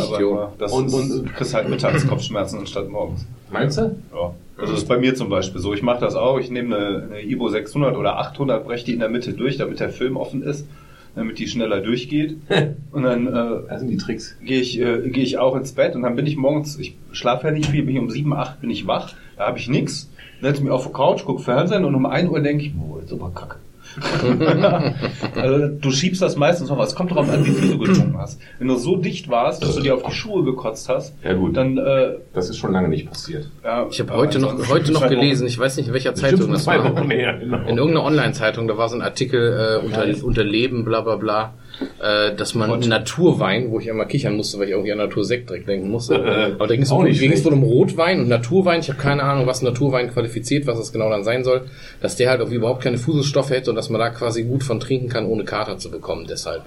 Das 0.57 0.71
Und- 0.71 0.87
ist, 0.87 0.93
und- 0.93 1.33
kriegst 1.35 1.53
halt 1.53 1.69
mittags 1.69 2.07
Kopfschmerzen 2.07 2.59
anstatt 2.59 2.89
morgens. 2.89 3.25
Meinst 3.51 3.77
du? 3.77 3.95
Ja. 4.13 4.33
Also 4.57 4.73
das 4.73 4.81
ist 4.83 4.87
bei 4.87 4.97
mir 4.97 5.13
zum 5.15 5.29
Beispiel 5.29 5.61
so. 5.61 5.73
Ich 5.73 5.83
mache 5.83 5.99
das 5.99 6.15
auch. 6.15 6.39
Ich 6.39 6.49
nehme 6.49 6.75
eine, 6.75 7.03
eine 7.03 7.21
Ibo 7.23 7.47
600 7.47 7.95
oder 7.95 8.17
800, 8.17 8.65
breche 8.65 8.85
die 8.85 8.93
in 8.93 8.99
der 8.99 9.09
Mitte 9.09 9.33
durch, 9.33 9.57
damit 9.57 9.79
der 9.79 9.89
Film 9.89 10.17
offen 10.17 10.41
ist, 10.41 10.67
damit 11.15 11.37
die 11.37 11.47
schneller 11.47 11.79
durchgeht. 11.81 12.37
Und 12.91 13.03
dann 13.03 13.27
äh, 13.27 13.67
Das 13.69 13.79
sind 13.81 13.89
die 13.89 13.97
Tricks. 13.97 14.35
gehe 14.43 14.59
ich, 14.61 14.79
äh, 14.79 15.09
gehe 15.09 15.23
ich 15.23 15.37
auch 15.37 15.55
ins 15.55 15.73
Bett 15.73 15.95
und 15.95 16.01
dann 16.01 16.15
bin 16.15 16.25
ich 16.25 16.37
morgens, 16.37 16.79
ich 16.79 16.95
schlafe 17.11 17.47
ja 17.47 17.53
nicht 17.53 17.69
viel, 17.69 17.83
bin 17.83 17.95
ich 17.95 18.01
um 18.01 18.09
7, 18.09 18.33
8 18.33 18.59
bin 18.61 18.69
ich 18.71 18.87
wach, 18.87 19.13
da 19.37 19.47
habe 19.47 19.59
ich 19.59 19.67
nix, 19.67 20.09
setze 20.41 20.63
mich 20.63 20.71
auf 20.71 20.87
die 20.87 20.93
Couch, 20.93 21.23
gucke 21.25 21.43
Fernsehen 21.43 21.85
und 21.85 21.93
um 21.93 22.05
1 22.07 22.29
Uhr 22.29 22.39
denke 22.39 22.65
ich, 22.65 22.73
boah, 22.73 23.01
ist 23.03 23.13
aber 23.13 23.29
kacke. 23.31 23.57
also, 25.35 25.67
du 25.67 25.91
schiebst 25.91 26.21
das 26.21 26.35
meistens 26.35 26.69
noch, 26.69 26.79
es 26.81 26.95
kommt 26.95 27.11
darauf 27.11 27.29
an, 27.29 27.45
wie 27.45 27.51
viel 27.51 27.71
du 27.71 27.77
getrunken 27.79 28.17
hast. 28.17 28.39
Wenn 28.59 28.67
du 28.67 28.75
so 28.75 28.97
dicht 28.97 29.29
warst, 29.29 29.63
dass 29.63 29.75
du 29.75 29.81
dir 29.81 29.95
auf 29.95 30.03
die 30.03 30.11
Schuhe 30.11 30.43
gekotzt 30.43 30.89
hast, 30.89 31.13
Ja, 31.23 31.33
gut. 31.33 31.55
dann 31.57 31.77
äh, 31.77 32.15
Das 32.33 32.49
ist 32.49 32.57
schon 32.57 32.71
lange 32.73 32.89
nicht 32.89 33.07
passiert. 33.09 33.49
ja, 33.63 33.87
ich 33.89 33.99
habe 33.99 34.13
heute 34.13 34.39
noch, 34.39 34.67
heute 34.69 34.91
noch 34.91 35.01
Wochen. 35.01 35.09
gelesen, 35.09 35.47
ich 35.47 35.57
weiß 35.57 35.77
nicht 35.77 35.87
in 35.87 35.93
welcher 35.93 36.15
Zeitung 36.15 36.51
das 36.51 36.65
war. 36.67 36.83
Her, 37.09 37.33
genau. 37.39 37.57
In 37.67 37.77
irgendeiner 37.77 38.03
Online-Zeitung, 38.03 38.67
da 38.67 38.77
war 38.77 38.89
so 38.89 38.95
ein 38.95 39.01
Artikel 39.01 39.79
äh, 39.81 39.85
unter, 39.85 40.05
unter 40.25 40.43
Leben, 40.43 40.83
bla 40.85 41.01
bla 41.01 41.15
bla, 41.15 41.53
äh, 42.01 42.35
dass 42.35 42.55
man 42.55 42.79
Naturwein, 42.79 43.71
wo 43.71 43.79
ich 43.79 43.87
immer 43.87 44.05
kichern 44.05 44.35
musste, 44.35 44.59
weil 44.59 44.65
ich 44.65 44.71
irgendwie 44.71 44.91
an 44.91 44.97
Natursekt 44.97 45.49
direkt 45.49 45.67
denken 45.67 45.89
musste. 45.89 46.15
Äh, 46.15 46.53
Aber 46.53 46.67
da 46.67 46.75
ging 46.75 46.83
es 46.83 46.91
wohl 46.91 47.53
um 47.53 47.63
Rotwein 47.63 48.19
und 48.19 48.27
Naturwein. 48.27 48.79
Ich 48.79 48.89
habe 48.89 48.99
keine 48.99 49.23
Ahnung, 49.23 49.47
was 49.47 49.61
Naturwein 49.61 50.11
qualifiziert, 50.11 50.67
was 50.67 50.77
das 50.77 50.91
genau 50.91 51.09
dann 51.09 51.23
sein 51.23 51.43
soll. 51.43 51.61
Dass 52.01 52.15
der 52.15 52.29
halt 52.29 52.41
auch 52.41 52.49
überhaupt 52.49 52.83
keine 52.83 52.97
Fuselstoffe 52.97 53.49
hätte 53.49 53.69
und 53.69 53.75
dass 53.75 53.89
man 53.89 53.99
da 53.99 54.09
quasi 54.09 54.43
gut 54.43 54.63
von 54.63 54.79
trinken 54.79 55.09
kann, 55.09 55.25
ohne 55.25 55.43
Kater 55.43 55.77
zu 55.77 55.89
bekommen. 55.91 56.25
Deshalb. 56.29 56.63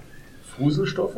Fuselstoffe? 0.57 1.17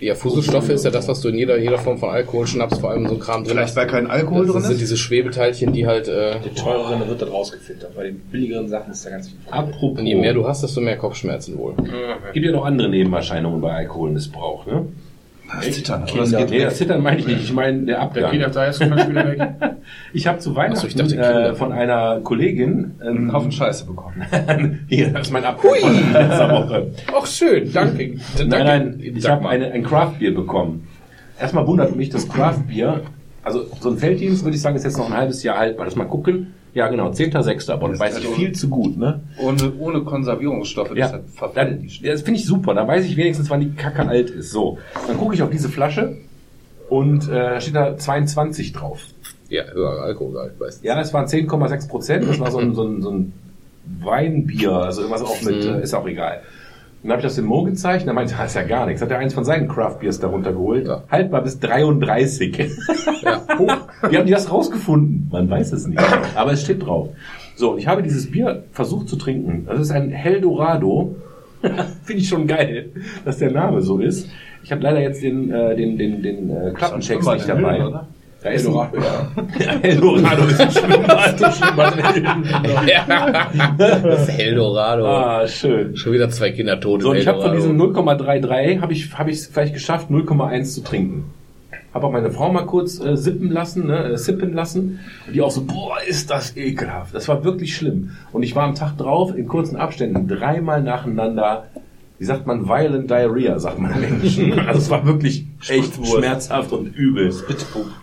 Ja, 0.00 0.14
Fuselstoffe 0.14 0.70
ist 0.70 0.84
ja 0.84 0.90
das, 0.90 1.06
was 1.08 1.20
du 1.20 1.28
in 1.28 1.36
jeder, 1.38 1.58
jeder 1.58 1.78
Form 1.78 1.98
von 1.98 2.08
Alkohol, 2.10 2.46
Schnaps, 2.46 2.78
vor 2.78 2.90
allem 2.90 3.06
so 3.06 3.14
ein 3.14 3.20
Kram 3.20 3.42
drin 3.44 3.50
Vielleicht 3.52 3.68
hast. 3.68 3.76
weil 3.76 3.86
kein 3.86 4.06
Alkohol 4.06 4.46
Das 4.46 4.52
drin 4.54 4.62
sind 4.62 4.72
ist? 4.72 4.80
diese 4.80 4.96
Schwebeteilchen, 4.96 5.72
die 5.74 5.86
halt, 5.86 6.08
äh, 6.08 6.36
Die 6.44 6.50
teureren 6.54 7.06
wird 7.06 7.20
da 7.20 7.26
rausgefiltert. 7.26 7.94
Bei 7.94 8.04
den 8.04 8.18
billigeren 8.18 8.68
Sachen 8.68 8.92
ist 8.92 9.04
da 9.04 9.10
ganz 9.10 9.28
viel. 9.28 9.38
Apropos. 9.50 9.98
und 10.00 10.06
je 10.06 10.14
mehr 10.14 10.32
du 10.32 10.46
hast, 10.48 10.62
desto 10.62 10.80
mehr 10.80 10.96
Kopfschmerzen 10.96 11.58
wohl. 11.58 11.74
gibt 12.32 12.46
ja 12.46 12.52
noch 12.52 12.64
andere 12.64 12.88
Nebenerscheinungen 12.88 13.60
bei 13.60 13.72
Alkoholmissbrauch, 13.72 14.64
ne? 14.66 14.86
Das 15.56 15.72
Zittern, 15.72 16.04
Kinder. 16.06 16.22
das 16.30 16.50
geht 16.50 16.64
das 16.64 16.76
Zittern 16.76 17.02
meine 17.02 17.18
ich 17.18 17.26
nicht. 17.26 17.42
Ich 17.44 17.52
meine 17.52 17.78
der 17.78 17.86
Der 17.86 18.02
Abgang. 18.02 18.44
auf 18.44 18.50
da 18.52 18.64
ist 18.66 18.78
zum 18.78 18.90
Beispiel 18.90 19.10
wieder 19.14 19.30
weg. 19.32 19.48
Ich 20.12 20.26
habe 20.26 20.38
zu 20.38 20.54
Weihnachten 20.54 20.76
Ach 20.78 20.80
so, 20.82 20.86
ich 20.86 20.94
dachte, 20.94 21.14
äh, 21.14 21.18
Kinder. 21.22 21.54
von 21.56 21.72
einer 21.72 22.20
Kollegin 22.20 22.92
einen 23.00 23.16
ähm, 23.28 23.32
Haufen 23.32 23.52
Scheiße 23.52 23.86
bekommen. 23.86 24.22
hier, 24.88 25.10
das 25.12 25.22
ist 25.28 25.32
mein 25.32 25.44
Abgang 25.44 25.72
von 25.80 26.12
letzter 26.12 26.50
Woche. 26.50 26.90
Ach 27.18 27.26
schön, 27.26 27.72
danke. 27.72 28.16
Nein, 28.38 28.48
nein, 28.48 29.00
ich 29.00 29.28
habe 29.28 29.48
ein 29.48 29.82
Craftbier 29.82 30.34
bekommen. 30.34 30.86
Erstmal 31.40 31.66
wundert 31.66 31.96
mich 31.96 32.10
das 32.10 32.28
Craftbier. 32.28 33.00
Also 33.42 33.66
so 33.80 33.90
ein 33.90 33.96
Felddienst 33.96 34.44
würde 34.44 34.56
ich 34.56 34.62
sagen, 34.62 34.76
ist 34.76 34.84
jetzt 34.84 34.98
noch 34.98 35.06
ein 35.10 35.16
halbes 35.16 35.42
Jahr 35.42 35.56
alt. 35.56 35.76
Lass 35.78 35.96
mal 35.96 36.04
gucken. 36.04 36.54
Ja, 36.74 36.88
genau, 36.88 37.10
10.6. 37.10 37.70
Aber 37.72 37.88
das 37.88 37.98
weiß 37.98 38.18
ich 38.18 38.24
also- 38.26 38.36
viel 38.36 38.52
zu 38.52 38.68
gut, 38.68 38.96
ne? 38.96 39.20
Ohne, 39.38 39.72
ohne 39.78 40.02
Konservierungsstoffe, 40.02 40.90
Ja, 40.90 41.06
deshalb 41.06 41.26
das, 41.26 41.34
verfallen 41.34 41.80
die 41.82 42.06
das 42.06 42.22
finde 42.22 42.38
ich 42.40 42.46
super. 42.46 42.74
Da 42.74 42.86
weiß 42.86 43.04
ich 43.06 43.16
wenigstens, 43.16 43.50
wann 43.50 43.60
die 43.60 43.72
Kacke 43.74 44.06
alt 44.08 44.30
ist. 44.30 44.50
So, 44.52 44.78
dann 45.06 45.16
gucke 45.18 45.34
ich 45.34 45.42
auf 45.42 45.50
diese 45.50 45.68
Flasche. 45.68 46.16
Und 46.88 47.28
äh, 47.28 47.32
da 47.34 47.60
steht 47.60 47.74
da 47.76 47.96
22 47.96 48.72
drauf. 48.72 49.00
Ja, 49.48 49.64
höherer 49.64 50.02
Alkoholgehalt, 50.02 50.58
weißt 50.60 50.82
du. 50.82 50.86
Ja, 50.86 51.00
es 51.00 51.12
waren 51.12 51.26
10,6 51.26 51.88
Prozent. 51.88 52.28
Das 52.28 52.38
war 52.40 52.50
so 52.52 52.58
ein, 52.58 52.74
so 52.74 52.84
ein, 52.84 53.02
so 53.02 53.10
ein 53.10 53.32
Weinbier, 54.00 54.72
also 54.72 55.02
irgendwas 55.02 55.22
auch 55.22 55.40
mit, 55.42 55.64
Mhm. 55.64 55.74
äh, 55.74 55.82
ist 55.82 55.94
auch 55.94 56.06
egal. 56.06 56.42
Dann 57.02 57.12
habe 57.12 57.20
ich 57.20 57.26
das 57.26 57.36
dem 57.36 57.46
Mo 57.46 57.62
gezeigt, 57.62 58.02
und 58.02 58.08
er 58.08 58.14
meinte, 58.14 58.34
das 58.36 58.50
ist 58.50 58.54
ja 58.56 58.62
gar 58.62 58.84
nichts. 58.84 59.00
Hat 59.00 59.10
er 59.10 59.18
eins 59.18 59.32
von 59.32 59.44
seinen 59.44 59.68
Craft 59.68 60.00
Beers 60.00 60.20
darunter 60.20 60.52
geholt. 60.52 60.86
Ja. 60.86 61.02
Haltbar 61.10 61.42
bis 61.42 61.58
33. 61.58 62.58
Ja. 63.22 63.42
Wie 64.08 64.16
haben 64.16 64.26
die 64.26 64.32
das 64.32 64.50
rausgefunden? 64.50 65.28
Man 65.30 65.48
weiß 65.48 65.72
es 65.72 65.86
nicht. 65.86 66.00
Aber 66.34 66.52
es 66.52 66.62
steht 66.62 66.84
drauf. 66.84 67.08
So, 67.56 67.72
und 67.72 67.78
ich 67.78 67.86
habe 67.86 68.02
dieses 68.02 68.30
Bier 68.30 68.64
versucht 68.72 69.08
zu 69.08 69.16
trinken. 69.16 69.66
Das 69.66 69.80
ist 69.80 69.90
ein 69.90 70.10
Heldorado. 70.10 71.16
Finde 71.60 72.22
ich 72.22 72.28
schon 72.28 72.46
geil, 72.46 72.90
dass 73.24 73.38
der 73.38 73.50
Name 73.50 73.82
so 73.82 73.98
ist. 73.98 74.30
Ich 74.62 74.72
habe 74.72 74.82
leider 74.82 75.00
jetzt 75.00 75.22
den, 75.22 75.50
äh, 75.50 75.76
den, 75.76 75.96
den, 75.96 76.22
den 76.22 76.50
äh, 76.50 76.72
Klappenchecks 76.74 77.26
nicht 77.26 77.48
dabei. 77.48 77.82
Höhlen, 77.82 78.00
ist 78.48 78.64
Eldorado, 78.64 78.98
ja. 78.98 79.30
ja. 79.58 79.80
Eldorado 79.80 80.44
ist 80.44 80.60
ein 80.60 80.70
Schwimmbad. 80.70 81.42
Ein 81.42 81.52
Schwimmbad. 81.52 82.88
Ja. 82.88 83.50
Das 83.78 84.28
Eldorado. 84.28 85.06
Ah, 85.06 85.46
schön. 85.46 85.96
Schon 85.96 86.12
wieder 86.12 86.30
zwei 86.30 86.50
Kinder 86.50 86.80
tot. 86.80 87.02
So, 87.02 87.10
und 87.10 87.16
ich 87.16 87.26
habe 87.26 87.42
von 87.42 87.52
diesem 87.52 87.80
0,33 87.80 88.80
habe 88.80 88.92
ich 88.92 89.18
habe 89.18 89.30
ich 89.30 89.36
es 89.36 89.46
vielleicht 89.46 89.74
geschafft 89.74 90.10
0,1 90.10 90.74
zu 90.74 90.82
trinken. 90.82 91.24
Habe 91.92 92.06
auch 92.06 92.12
meine 92.12 92.30
Frau 92.30 92.52
mal 92.52 92.66
kurz 92.66 93.00
äh, 93.00 93.16
sippen 93.16 93.50
lassen, 93.50 93.88
ne, 93.88 94.12
äh, 94.12 94.16
sippen 94.16 94.52
lassen. 94.54 95.00
Und 95.26 95.34
die 95.34 95.42
auch 95.42 95.50
so, 95.50 95.64
boah, 95.64 95.96
ist 96.06 96.30
das 96.30 96.56
ekelhaft. 96.56 97.14
Das 97.14 97.26
war 97.26 97.42
wirklich 97.42 97.74
schlimm. 97.74 98.12
Und 98.32 98.44
ich 98.44 98.54
war 98.54 98.62
am 98.62 98.76
Tag 98.76 98.96
drauf 98.96 99.36
in 99.36 99.48
kurzen 99.48 99.76
Abständen 99.76 100.28
dreimal 100.28 100.82
nacheinander, 100.82 101.66
wie 102.20 102.26
sagt 102.26 102.46
man, 102.46 102.68
violent 102.68 103.10
diarrhea, 103.10 103.58
sagt 103.58 103.78
man 103.78 103.92
im 103.96 104.04
Englischen. 104.04 104.52
Also 104.68 104.78
es 104.78 104.90
war 104.90 105.06
wirklich 105.06 105.46
echt 105.70 105.94
schmerzhaft 106.06 106.70
und 106.70 106.94
übel. 106.94 107.32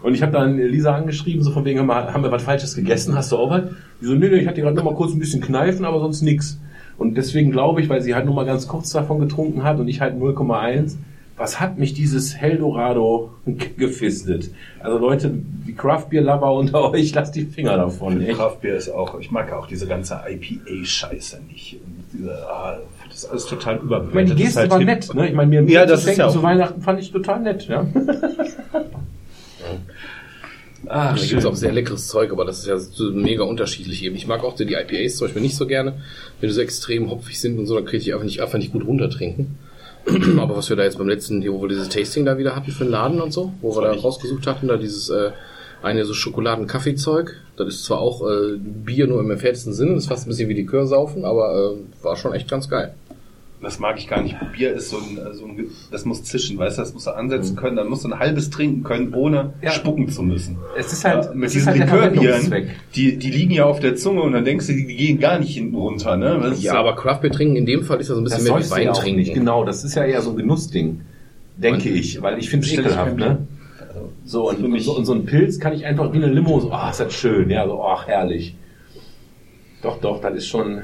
Und 0.02 0.16
ich 0.16 0.24
habe 0.24 0.32
dann 0.32 0.58
Lisa 0.58 0.96
angeschrieben, 0.96 1.44
so 1.44 1.52
von 1.52 1.64
wegen, 1.66 1.88
haben 1.88 2.24
wir, 2.24 2.32
was 2.32 2.42
Falsches 2.42 2.76
gegessen? 2.76 3.16
Hast 3.16 3.32
du 3.32 3.38
auch 3.38 3.52
was? 3.52 3.66
Die 4.02 4.06
so, 4.06 4.16
nee, 4.16 4.28
nee, 4.28 4.38
ich 4.38 4.48
hatte 4.48 4.60
gerade 4.60 4.76
nur 4.76 4.86
mal 4.86 4.96
kurz 4.96 5.14
ein 5.14 5.20
bisschen 5.20 5.40
kneifen, 5.40 5.86
aber 5.86 6.00
sonst 6.00 6.24
nix. 6.24 6.60
Und 6.98 7.16
deswegen 7.16 7.52
glaube 7.52 7.80
ich, 7.80 7.90
weil 7.90 8.02
sie 8.02 8.16
halt 8.16 8.26
nur 8.26 8.34
mal 8.34 8.48
ganz 8.48 8.68
kurz 8.68 8.90
davon 8.90 9.20
getrunken 9.20 9.62
hat 9.62 9.80
und 9.80 9.88
ich 9.88 10.02
halt 10.02 10.16
0,1, 10.20 10.96
was 11.38 11.60
hat 11.60 11.78
mich 11.78 11.94
dieses 11.94 12.36
Heldorado 12.36 13.30
gefistet? 13.78 14.50
Also 14.80 14.98
Leute, 14.98 15.32
die 15.32 15.76
Craft-Beer-Lover 15.76 16.54
unter 16.54 16.90
euch, 16.92 17.14
lasst 17.14 17.36
die 17.36 17.46
Finger 17.46 17.78
davon. 17.78 18.20
Echt. 18.20 18.40
Ist 18.64 18.90
auch, 18.90 19.20
ich 19.20 19.30
mag 19.30 19.54
auch 19.54 19.68
diese 19.68 19.86
ganze 19.86 20.22
IPA-Scheiße 20.28 21.42
nicht. 21.48 21.80
Und 21.86 22.04
diese, 22.14 22.50
ah, 22.50 22.80
das 23.18 23.24
ist 23.24 23.32
alles 23.32 23.46
total 23.48 23.78
Ich 23.78 23.82
überbewertet. 23.82 24.14
meine, 24.14 24.36
die 24.36 24.44
Geste 24.44 24.60
halt 24.60 24.70
war 24.70 24.80
nett. 24.80 25.14
Ne? 25.16 25.30
Ich 25.30 25.34
meine, 25.34 25.62
mir 25.62 25.72
Ja, 25.74 25.88
das 25.88 25.90
zu 25.90 25.96
ist 25.96 26.04
schenken 26.04 26.22
ja 26.22 26.30
zu 26.30 26.44
Weihnachten 26.44 26.82
fand 26.84 27.00
ich 27.00 27.12
total 27.12 27.40
nett. 27.40 27.68
Ja? 27.68 27.84
Da 30.86 31.16
Ach, 31.16 31.20
gibt 31.20 31.34
es 31.34 31.46
auch 31.46 31.56
sehr 31.56 31.74
leckeres 31.74 32.08
Zeug, 32.08 32.32
aber 32.32 32.46
das 32.46 32.60
ist 32.60 32.68
ja 32.68 32.78
so 32.78 33.12
mega 33.12 33.44
unterschiedlich 33.44 34.04
eben. 34.04 34.16
Ich 34.16 34.26
mag 34.26 34.44
auch 34.46 34.56
die 34.56 34.64
IPAs 34.72 35.18
zum 35.18 35.26
Beispiel 35.28 35.42
nicht 35.42 35.58
so 35.58 35.68
gerne. 35.68 35.96
Wenn 36.40 36.48
die 36.48 36.56
so 36.56 36.62
extrem 36.62 37.10
hopfig 37.10 37.42
sind 37.42 37.60
und 37.60 37.66
so, 37.66 37.76
dann 37.76 37.84
kriege 37.84 37.98
ich 37.98 38.14
einfach 38.14 38.24
nicht, 38.24 38.42
einfach 38.42 38.58
nicht 38.58 38.72
gut 38.72 38.86
runtertrinken. 38.86 39.58
aber 40.40 40.56
was 40.56 40.70
wir 40.70 40.78
da 40.78 40.84
jetzt 40.84 40.98
beim 40.98 41.10
letzten, 41.10 41.42
hier, 41.42 41.52
wo 41.52 41.62
wir 41.62 41.68
dieses 41.68 41.90
Tasting 41.90 42.24
da 42.24 42.38
wieder 42.38 42.56
hatten 42.56 42.72
für 42.72 42.86
den 42.86 42.92
Laden 42.92 43.20
und 43.20 43.34
so, 43.34 43.52
wo 43.62 43.76
wir 43.76 43.82
da 43.82 43.92
rausgesucht 43.92 44.48
hatten, 44.48 44.70
da 44.70 44.78
dieses 44.78 45.10
äh, 45.10 45.32
eine 45.82 46.06
so 46.06 46.14
Schokoladen-Kaffee-Zeug. 46.14 47.36
Das 47.58 47.68
ist 47.68 47.84
zwar 47.84 48.00
auch 48.00 48.22
äh, 48.22 48.58
Bier 48.58 49.08
nur 49.08 49.20
im 49.20 49.30
entferntesten 49.32 49.74
Sinne, 49.74 49.96
das 49.96 50.04
ist 50.04 50.10
fast 50.10 50.26
ein 50.26 50.30
bisschen 50.30 50.48
wie 50.48 50.54
Likör 50.54 50.88
saufen, 50.88 51.26
aber 51.26 51.74
äh, 51.76 52.04
war 52.04 52.16
schon 52.16 52.34
echt 52.34 52.50
ganz 52.50 52.70
geil. 52.70 52.94
Das 53.60 53.80
mag 53.80 53.98
ich 53.98 54.08
gar 54.08 54.22
nicht. 54.22 54.36
Bier 54.56 54.72
ist 54.74 54.92
so 54.92 54.98
ein, 54.98 55.18
so 55.34 55.46
ein, 55.46 55.66
das 55.90 56.06
muss 56.06 56.24
zischen, 56.24 56.60
weißt 56.60 56.78
du, 56.78 56.82
das 56.84 56.94
musst 56.94 57.08
du 57.08 57.12
ansetzen 57.12 57.56
können, 57.56 57.76
dann 57.76 57.88
musst 57.88 58.04
du 58.04 58.10
ein 58.10 58.20
halbes 58.20 58.52
trinken 58.52 58.84
können, 58.84 59.14
ohne 59.16 59.54
Ja. 59.64 59.72
spucken 59.72 60.10
zu 60.10 60.22
müssen. 60.22 60.58
Es 60.78 60.94
ist 60.94 61.04
halt, 61.04 61.26
Ja, 61.26 61.32
mit 61.34 61.50
es 61.50 61.56
ist 61.56 61.66
diesen 61.68 61.90
halt 61.90 62.14
Likörbieren, 62.14 62.70
die, 62.96 63.18
die 63.18 63.32
liegen 63.32 63.52
ja 63.52 63.66
auf 63.66 63.80
der 63.80 63.96
Zunge 63.96 64.22
und 64.22 64.34
dann 64.34 64.46
denkst 64.46 64.68
du, 64.68 64.74
die 64.74 64.86
gehen 64.96 65.20
gar 65.20 65.40
nicht 65.40 65.56
hinten 65.56 65.76
runter, 65.76 66.18
ne? 66.18 66.40
Das 66.40 66.62
Ja, 66.62 66.74
so- 66.74 66.78
aber 66.78 66.96
Craftbeer 66.96 67.32
trinken 67.32 67.56
in 67.56 67.66
dem 67.66 67.84
Fall 67.84 68.00
ist 68.00 68.10
ja 68.10 68.14
so 68.16 68.22
ein 68.22 68.26
bisschen 68.26 68.46
Das 68.46 68.70
mehr 68.70 68.80
wie 68.82 68.86
Wein 68.88 68.94
trinken. 68.94 69.20
nicht. 69.22 69.34
Genau, 69.34 69.66
das 69.66 69.84
ist 69.84 69.96
ja 69.96 70.04
eher 70.06 70.22
so 70.22 70.30
ein 70.32 70.38
Genussding. 70.38 71.02
Denke 71.58 71.90
Und- 71.90 71.96
ich, 71.96 72.22
weil 72.22 72.38
ich 72.38 72.52
finde 72.52 72.68
es 72.68 72.74
ekelhaft, 72.74 73.08
kein 73.08 73.16
ne? 73.18 73.48
Also, 73.80 74.12
So 74.24 74.50
und, 74.50 74.60
für 74.60 74.66
und, 74.66 74.72
mich- 74.72 74.84
so, 74.86 74.96
und 74.96 75.06
so 75.06 75.14
ein 75.14 75.26
Pilz 75.26 75.60
kann 75.60 75.74
ich 75.74 75.84
einfach 75.84 76.14
wie 76.14 76.18
eine 76.18 76.28
Limo 76.28 76.60
so, 76.60 76.72
ach, 76.72 76.92
ist 76.92 77.00
das 77.00 77.12
schön, 77.12 77.50
ja, 77.50 77.66
so, 77.68 77.84
ach, 77.84 78.06
herrlich. 78.08 78.56
Doch, 79.82 80.00
doch, 80.00 80.22
das 80.22 80.36
ist 80.36 80.48
schon, 80.48 80.82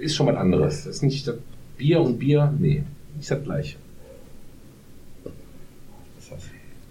ist 0.00 0.16
schon 0.16 0.26
was 0.26 0.36
anderes. 0.36 0.84
Das 0.84 0.96
ist 0.96 1.02
nicht 1.02 1.28
das 1.28 1.36
Bier 1.80 2.02
und 2.02 2.18
Bier, 2.18 2.52
nee, 2.58 2.82
nicht 3.16 3.30
das 3.30 3.42
gleiche. 3.42 3.78
was 5.24 5.32
ist 6.24 6.32
das? 6.32 6.50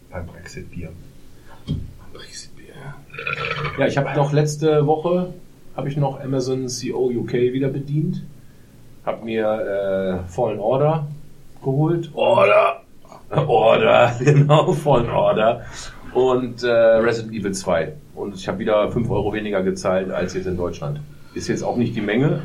Beim 0.09 0.25
Brexit-Bier. 0.25 0.89
Ja, 3.77 3.85
ich 3.85 3.97
habe 3.99 4.15
noch 4.15 4.33
letzte 4.33 4.87
Woche, 4.87 5.31
habe 5.75 5.89
ich 5.89 5.95
noch 5.95 6.19
Amazon 6.19 6.65
CO 6.65 7.11
UK 7.11 7.33
wieder 7.33 7.69
bedient. 7.69 8.23
Habe 9.05 9.25
mir 9.25 10.23
äh, 10.25 10.27
Fallen 10.27 10.59
Order 10.59 11.07
geholt. 11.63 12.09
Order! 12.15 12.81
Order, 13.29 14.15
genau, 14.19 14.73
Fallen 14.73 15.11
Order. 15.11 15.65
Und 16.15 16.63
äh, 16.63 16.67
Resident 16.67 17.35
Evil 17.35 17.53
2. 17.53 17.93
Und 18.15 18.33
ich 18.33 18.47
habe 18.47 18.57
wieder 18.57 18.91
5 18.91 19.07
Euro 19.11 19.33
weniger 19.33 19.61
gezahlt 19.61 20.09
als 20.09 20.33
jetzt 20.33 20.47
in 20.47 20.57
Deutschland. 20.57 20.99
Ist 21.35 21.47
jetzt 21.47 21.61
auch 21.61 21.77
nicht 21.77 21.95
die 21.95 22.01
Menge. 22.01 22.41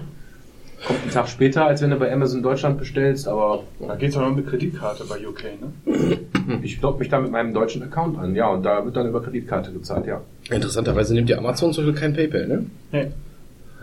Kommt 0.87 1.03
einen 1.03 1.11
Tag 1.11 1.28
später, 1.28 1.64
als 1.66 1.80
wenn 1.82 1.91
du 1.91 1.97
bei 1.97 2.12
Amazon 2.12 2.43
Deutschland 2.43 2.78
bestellst, 2.78 3.26
aber 3.26 3.62
Da 3.87 3.95
geht's 3.95 4.16
auch 4.16 4.22
noch 4.22 4.35
mit 4.35 4.47
Kreditkarte 4.47 5.05
bei 5.05 5.26
UK, 5.26 5.45
ne? 5.61 6.18
ich 6.62 6.80
logge 6.82 6.99
mich 6.99 7.09
da 7.09 7.20
mit 7.20 7.30
meinem 7.30 7.55
deutschen 7.55 7.82
Account 7.82 8.18
an, 8.18 8.35
ja, 8.35 8.49
und 8.49 8.64
da 8.64 8.85
wird 8.85 8.97
dann 8.97 9.09
über 9.09 9.22
Kreditkarte 9.22 9.72
gezahlt, 9.72 10.07
ja. 10.07 10.20
Interessanterweise 10.51 11.14
nimmt 11.14 11.30
ja 11.30 11.39
Amazon 11.39 11.72
zum 11.72 11.87
Beispiel 11.87 12.01
kein 12.01 12.14
PayPal, 12.14 12.47
ne? 12.47 12.66
Nee. 12.93 13.12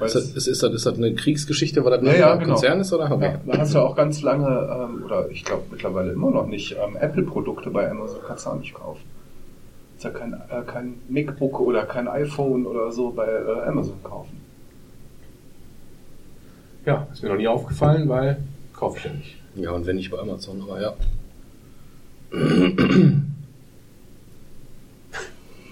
Ist 0.06 0.16
das, 0.16 0.32
ist, 0.32 0.48
ist, 0.48 0.64
das, 0.64 0.74
ist 0.74 0.86
das 0.86 0.98
eine 0.98 1.14
Kriegsgeschichte, 1.14 1.84
weil 1.86 1.92
das 1.92 2.02
Ja, 2.04 2.12
ein 2.12 2.20
ja, 2.20 2.36
genau. 2.36 2.54
Konzern 2.54 2.80
ist, 2.80 2.92
oder? 2.92 3.12
Okay. 3.12 3.36
Ja, 3.46 3.54
da 3.54 3.60
hast 3.60 3.76
du 3.76 3.80
auch 3.80 3.96
ganz 3.96 4.22
lange, 4.24 4.48
ähm, 4.48 5.04
oder 5.06 5.30
ich 5.30 5.46
glaube 5.46 5.64
mittlerweile 5.72 6.12
immer 6.12 6.32
noch 6.32 6.48
nicht, 6.48 6.72
ähm, 6.74 6.98
Apple-Produkte 7.00 7.70
bei 7.70 7.90
Amazon 7.90 8.20
kannst 8.26 8.46
du 8.46 8.50
auch 8.50 8.60
nicht 8.60 8.74
kaufen. 8.74 9.02
Ist 9.98 10.04
ja 10.04 10.10
kein, 10.10 10.34
äh, 10.34 10.64
kein 10.66 10.96
MacBook 11.10 11.60
oder 11.60 11.84
kein 11.84 12.08
iPhone 12.08 12.66
oder 12.66 12.92
so 12.92 13.12
bei 13.12 13.28
äh, 13.28 13.68
Amazon 13.68 14.02
kaufen. 14.04 14.41
Ja, 16.86 17.08
ist 17.12 17.22
mir 17.22 17.30
noch 17.30 17.38
nie 17.38 17.48
aufgefallen, 17.48 18.10
weil 18.10 18.38
kaufe 18.74 18.98
ich 18.98 19.06
ja 19.06 19.14
nicht. 19.14 19.36
Ja, 19.56 19.72
und 19.72 19.86
wenn 19.86 19.98
nicht 19.98 20.10
bei 20.10 20.18
Amazon, 20.18 20.62
aber 20.62 20.82
ja. 20.82 20.94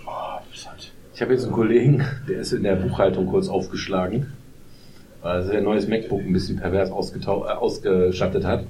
Oh, 0.05 0.39
halt. 0.65 0.91
Ich 1.13 1.21
habe 1.21 1.33
jetzt 1.33 1.45
einen 1.45 1.53
Kollegen, 1.53 2.05
der 2.27 2.41
ist 2.41 2.51
in 2.51 2.63
der 2.63 2.75
Buchhaltung 2.75 3.27
kurz 3.27 3.47
aufgeschlagen, 3.47 4.27
weil 5.21 5.37
er 5.37 5.43
sein 5.43 5.63
neues 5.63 5.87
MacBook 5.87 6.21
ein 6.21 6.33
bisschen 6.33 6.57
pervers 6.57 6.89
äh, 6.89 6.93
ausgestattet 6.93 8.45
hat. 8.45 8.65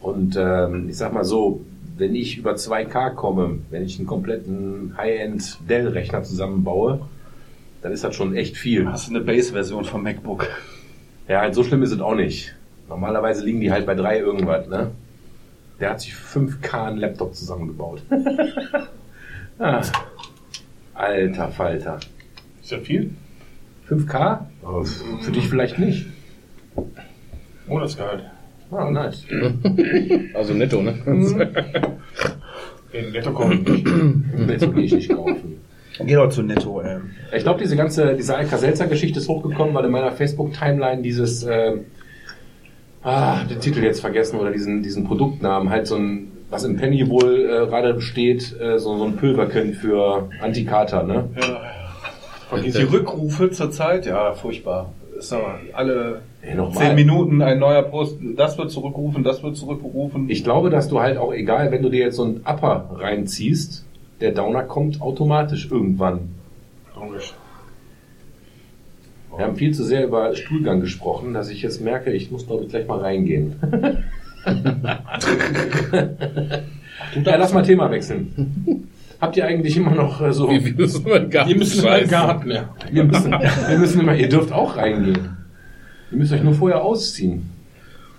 Und 0.00 0.36
ähm, 0.36 0.88
ich 0.88 0.96
sag 0.96 1.12
mal 1.12 1.24
so, 1.24 1.64
wenn 1.98 2.14
ich 2.14 2.38
über 2.38 2.52
2K 2.52 3.14
komme, 3.14 3.58
wenn 3.70 3.82
ich 3.82 3.98
einen 3.98 4.06
kompletten 4.06 4.94
High-End 4.96 5.58
Dell-Rechner 5.68 6.22
zusammenbaue, 6.22 7.00
dann 7.82 7.92
ist 7.92 8.04
das 8.04 8.14
schon 8.14 8.34
echt 8.34 8.56
viel. 8.56 8.88
Hast 8.88 9.08
du 9.08 9.14
eine 9.14 9.24
Base-Version 9.24 9.84
vom 9.84 10.02
MacBook? 10.02 10.46
Ja, 11.28 11.40
halt 11.42 11.54
so 11.54 11.62
schlimm 11.62 11.82
ist 11.82 11.92
es 11.92 12.00
auch 12.00 12.14
nicht. 12.14 12.54
Normalerweise 12.88 13.44
liegen 13.44 13.60
die 13.60 13.70
halt 13.70 13.84
bei 13.84 13.94
drei 13.94 14.18
irgendwas, 14.18 14.66
ne? 14.66 14.90
Der 15.78 15.90
hat 15.90 16.00
sich 16.00 16.14
5K 16.14 16.86
einen 16.86 16.96
Laptop 16.96 17.34
zusammengebaut. 17.34 18.02
ah, 19.58 19.82
alter 20.94 21.48
Falter. 21.48 22.00
Ist 22.62 22.70
ja 22.70 22.78
viel? 22.78 23.10
5K? 23.88 24.40
Oh, 24.62 24.82
für 24.84 25.30
dich 25.30 25.48
vielleicht 25.48 25.78
nicht. 25.78 26.06
Monatsgehalt. 27.66 28.24
Ah, 28.70 28.90
nice. 28.90 29.24
Also 30.34 30.54
netto, 30.54 30.82
ne? 30.82 30.94
Den 32.92 33.12
Netto 33.12 33.32
kommen 33.32 33.62
nicht. 33.62 33.86
Jetzt 34.48 34.74
will 34.74 34.84
ich 34.84 34.92
nicht 34.94 35.10
kaufen. 35.10 35.60
Geh 36.00 36.14
doch 36.14 36.28
zu 36.28 36.42
Netto, 36.42 36.80
ey. 36.80 36.98
Ich 37.36 37.42
glaube, 37.42 37.60
diese 37.60 37.76
ganze, 37.76 38.14
diese 38.14 38.36
Alka-Seltzer-Geschichte 38.36 39.18
ist 39.18 39.28
hochgekommen, 39.28 39.74
weil 39.74 39.84
in 39.84 39.90
meiner 39.90 40.12
Facebook-Timeline 40.12 41.02
dieses, 41.02 41.42
äh, 41.42 41.78
ah, 43.02 43.44
den 43.44 43.60
Titel 43.60 43.82
jetzt 43.82 44.00
vergessen 44.00 44.38
oder 44.38 44.50
diesen, 44.50 44.82
diesen 44.82 45.04
Produktnamen, 45.04 45.70
halt 45.70 45.86
so 45.86 45.96
ein, 45.96 46.32
was 46.50 46.64
im 46.64 46.76
Penny 46.76 47.08
wohl 47.08 47.40
äh, 47.40 47.66
gerade 47.66 47.94
besteht, 47.94 48.58
äh, 48.60 48.78
so, 48.78 48.96
so 48.96 49.04
ein 49.04 49.16
Pulverken 49.16 49.74
für 49.74 50.28
Antikater, 50.40 51.02
ne? 51.02 51.28
Ja. 51.40 51.60
Und 52.50 52.64
die 52.64 52.70
Rückrufe 52.82 53.50
zurzeit, 53.50 54.06
ja, 54.06 54.32
furchtbar. 54.32 54.92
Ist 55.18 55.32
aber 55.32 55.58
alle 55.72 56.22
Ey, 56.42 56.54
nochmal. 56.54 56.86
zehn 56.86 56.94
Minuten 56.94 57.42
ein 57.42 57.58
neuer 57.58 57.82
Post. 57.82 58.18
Das 58.36 58.56
wird 58.56 58.70
zurückgerufen, 58.70 59.24
das 59.24 59.42
wird 59.42 59.56
zurückgerufen. 59.56 60.30
Ich 60.30 60.44
glaube, 60.44 60.70
dass 60.70 60.88
du 60.88 61.00
halt 61.00 61.18
auch, 61.18 61.34
egal, 61.34 61.72
wenn 61.72 61.82
du 61.82 61.90
dir 61.90 62.04
jetzt 62.04 62.16
so 62.16 62.24
einen 62.24 62.40
Upper 62.46 62.88
reinziehst, 62.92 63.84
der 64.20 64.32
Downer 64.32 64.64
kommt 64.64 65.00
automatisch 65.00 65.70
irgendwann. 65.70 66.30
Logisch. 66.94 67.34
Wir 69.36 69.44
haben 69.44 69.56
viel 69.56 69.72
zu 69.72 69.84
sehr 69.84 70.04
über 70.04 70.34
Stuhlgang 70.34 70.80
gesprochen, 70.80 71.32
dass 71.34 71.48
ich 71.48 71.62
jetzt 71.62 71.80
merke, 71.80 72.10
ich 72.10 72.30
muss 72.30 72.46
glaube 72.46 72.64
ich 72.64 72.70
gleich 72.70 72.86
mal 72.86 73.00
reingehen. 73.00 73.56
Ja, 77.24 77.36
lass 77.36 77.52
mal 77.52 77.62
Thema 77.62 77.90
wechseln. 77.90 78.88
Habt 79.20 79.36
ihr 79.36 79.46
eigentlich 79.46 79.76
immer 79.76 79.92
noch 79.92 80.20
äh, 80.20 80.32
so... 80.32 80.48
Wir 80.48 80.60
müssen 80.74 81.08
mal 81.08 81.28
gar 81.28 81.46
Die 81.46 81.54
müssen 81.54 81.84
den 81.84 82.08
Garten, 82.08 82.50
ja. 82.50 82.74
Wir 82.90 83.04
müssen, 83.04 83.32
wir 83.32 83.78
müssen 83.78 84.00
immer, 84.00 84.14
ihr 84.14 84.28
dürft 84.28 84.52
auch 84.52 84.76
reingehen. 84.76 85.36
Ihr 86.10 86.18
müsst 86.18 86.32
euch 86.32 86.42
nur 86.42 86.54
vorher 86.54 86.82
ausziehen. 86.82 87.50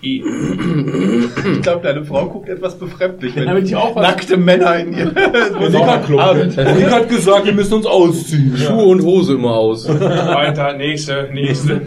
Ich 0.02 1.62
glaube, 1.62 1.82
deine 1.84 2.06
Frau 2.06 2.28
guckt 2.30 2.48
etwas 2.50 2.78
befremdlich, 2.78 3.36
wenn 3.36 3.46
damit 3.48 3.66
ich 3.66 3.76
auch 3.76 3.96
was- 3.96 4.04
nackte 4.08 4.38
Männer 4.38 4.78
in 4.80 4.94
ihr 4.94 5.06
Nick 6.76 6.92
hat 6.92 7.10
gesagt, 7.10 7.46
wir 7.46 7.54
müssen 7.54 7.74
uns 7.76 7.86
ausziehen. 7.86 8.56
Schuhe 8.58 8.84
und 8.86 9.02
Hose 9.04 9.34
immer 9.34 9.52
aus. 9.56 9.88
Weiter, 9.90 10.74
nächste, 10.78 11.30
nächste. 11.34 11.82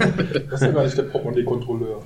Das 0.51 0.61
ist 0.61 0.67
ja 0.67 0.73
gar 0.73 0.85
nicht 0.85 0.97
der 0.99 1.05
Portemonnaie-Kontrolleur. 1.05 2.03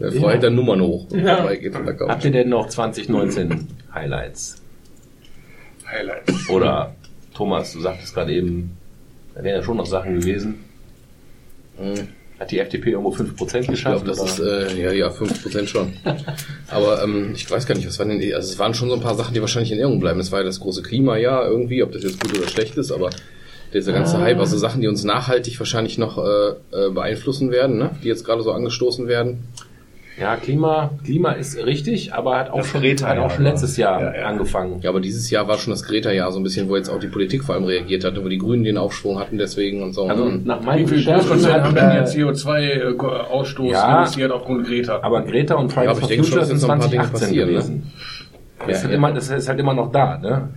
Der 0.00 0.12
Frau 0.12 0.30
hält 0.30 0.42
dann 0.42 0.54
Nummern 0.54 0.80
hoch. 0.80 1.06
Dabei 1.10 1.56
geht. 1.56 1.74
Habt 1.74 2.24
ihr 2.24 2.30
denn 2.30 2.48
noch 2.48 2.68
2019 2.68 3.66
Highlights? 3.94 4.56
Highlights. 5.86 6.48
Oder 6.48 6.94
Thomas, 7.34 7.72
du 7.74 7.80
sagtest 7.80 8.14
gerade 8.14 8.32
eben, 8.32 8.76
da 9.34 9.44
wären 9.44 9.56
ja 9.56 9.62
schon 9.62 9.76
noch 9.76 9.86
Sachen 9.86 10.18
gewesen. 10.20 10.64
Hat 12.42 12.50
die 12.50 12.58
FDP 12.58 12.90
irgendwo 12.90 13.10
5% 13.10 13.20
Ich 13.20 13.36
glaube, 13.36 13.66
geschafft? 13.68 14.08
das 14.08 14.18
oder? 14.18 14.66
ist, 14.66 14.74
äh, 14.76 14.82
ja, 14.82 14.90
ja, 14.90 15.10
5% 15.10 15.68
schon. 15.68 15.92
Aber 16.68 17.00
ähm, 17.04 17.30
ich 17.36 17.48
weiß 17.48 17.66
gar 17.66 17.76
nicht, 17.76 17.86
was 17.86 18.00
waren 18.00 18.08
denn 18.08 18.18
die, 18.18 18.34
also 18.34 18.50
es 18.50 18.58
waren 18.58 18.74
schon 18.74 18.88
so 18.88 18.96
ein 18.96 19.00
paar 19.00 19.14
Sachen, 19.14 19.32
die 19.32 19.40
wahrscheinlich 19.40 19.70
in 19.70 19.78
Erinnerung 19.78 20.00
bleiben. 20.00 20.18
Es 20.18 20.32
war 20.32 20.40
ja 20.40 20.44
das 20.44 20.58
große 20.58 20.82
Klimajahr 20.82 21.46
irgendwie, 21.46 21.84
ob 21.84 21.92
das 21.92 22.02
jetzt 22.02 22.20
gut 22.20 22.36
oder 22.36 22.48
schlecht 22.48 22.76
ist, 22.76 22.90
aber 22.90 23.10
dieser 23.72 23.92
ganze 23.92 24.18
Hype, 24.18 24.40
also 24.40 24.58
Sachen, 24.58 24.80
die 24.80 24.88
uns 24.88 25.04
nachhaltig 25.04 25.56
wahrscheinlich 25.60 25.98
noch 25.98 26.18
äh, 26.18 26.50
äh, 26.72 26.90
beeinflussen 26.90 27.52
werden, 27.52 27.78
ne? 27.78 27.90
die 28.02 28.08
jetzt 28.08 28.24
gerade 28.24 28.42
so 28.42 28.50
angestoßen 28.50 29.06
werden. 29.06 29.44
Ja, 30.22 30.36
Klima, 30.36 30.90
Klima 31.04 31.32
ist 31.32 31.56
richtig, 31.66 32.14
aber 32.14 32.38
hat 32.38 32.50
auch, 32.50 32.58
Das 32.58 32.68
schon, 32.68 32.80
Greta 32.80 33.08
hat 33.08 33.18
auch 33.18 33.30
schon 33.32 33.42
letztes 33.42 33.76
Jahr 33.76 34.00
ja, 34.00 34.14
ja. 34.20 34.26
angefangen. 34.26 34.78
Ja, 34.80 34.90
aber 34.90 35.00
dieses 35.00 35.28
Jahr 35.30 35.48
war 35.48 35.58
schon 35.58 35.72
das 35.72 35.82
Greta-Jahr 35.82 36.30
so 36.30 36.38
ein 36.38 36.44
bisschen, 36.44 36.68
wo 36.68 36.76
jetzt 36.76 36.88
auch 36.88 37.00
die 37.00 37.08
Politik 37.08 37.42
vor 37.42 37.56
allem 37.56 37.64
reagiert 37.64 38.04
hat, 38.04 38.22
wo 38.22 38.28
die 38.28 38.38
Grünen 38.38 38.62
den 38.62 38.78
Aufschwung 38.78 39.18
hatten 39.18 39.36
deswegen 39.36 39.82
und 39.82 39.94
so. 39.94 40.04
Also 40.06 40.24
Mhm. 40.26 40.42
nach 40.44 40.60
meinen 40.62 40.88
Wie 40.88 40.94
viel 41.00 41.12
Großkonzerne 41.12 41.64
haben 41.64 41.74
denn 41.74 41.90
äh, 41.90 41.96
jetzt 41.98 42.14
CO2-Ausstoß 42.14 43.70
Ja. 43.72 43.98
reduziert 44.00 44.30
aufgrund 44.30 44.66
Greta? 44.66 45.00
Aber 45.02 45.22
Greta 45.22 45.56
und 45.56 45.72
Fridays 45.72 45.86
Ja, 45.86 45.90
aber 45.90 46.00
for 46.00 46.10
ich 46.10 46.16
denke 46.16 46.24
schon, 46.24 46.38
Future 46.38 46.40
dass 46.40 46.48
sind 46.48 46.56
jetzt 46.58 46.66
noch 46.68 46.74
ein 46.74 46.78
paar 46.80 46.88
Dinge 46.88 47.02
2018 47.02 47.28
passieren, 47.28 47.48
ne? 47.48 47.54
gewesen. 47.54 47.92
Das, 48.58 48.66
Ja, 48.68 48.72
ist 48.74 48.82
halt 48.82 48.90
ja. 48.92 48.96
immer, 48.96 49.12
das 49.12 49.28
ist 49.30 49.48
halt 49.48 49.58
immer 49.60 49.74
noch 49.74 49.90
da, 49.90 50.18
ne? 50.18 50.48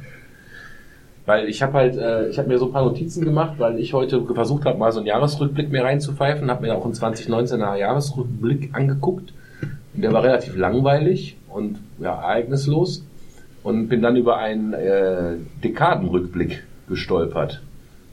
Weil 1.26 1.50
ich 1.50 1.64
habe 1.64 1.74
halt, 1.74 1.98
äh, 1.98 2.28
ich 2.30 2.38
habe 2.38 2.50
mir 2.50 2.60
so 2.60 2.68
ein 2.68 2.72
paar 2.72 2.86
Notizen 2.86 3.26
gemacht, 3.26 3.54
weil 3.58 3.80
ich 3.80 3.94
heute 3.94 4.22
versucht 4.36 4.66
habe, 4.66 4.78
mal 4.78 4.92
so 4.92 5.00
einen 5.00 5.08
Jahresrückblick 5.08 5.72
mir 5.72 5.84
reinzupfeifen, 5.84 6.52
habe 6.52 6.62
mir 6.68 6.76
auch 6.76 6.86
einen 6.86 6.94
2019er 6.94 7.76
Jahresrückblick 7.78 8.70
angeguckt. 8.74 9.34
Und 9.96 10.02
der 10.02 10.12
war 10.12 10.24
relativ 10.24 10.56
langweilig 10.56 11.38
und 11.50 11.80
ja, 12.00 12.14
ereignislos. 12.14 13.04
Und 13.64 13.88
bin 13.88 14.02
dann 14.02 14.16
über 14.16 14.38
einen 14.38 14.74
äh, 14.74 15.38
Dekadenrückblick 15.64 16.64
gestolpert, 16.88 17.62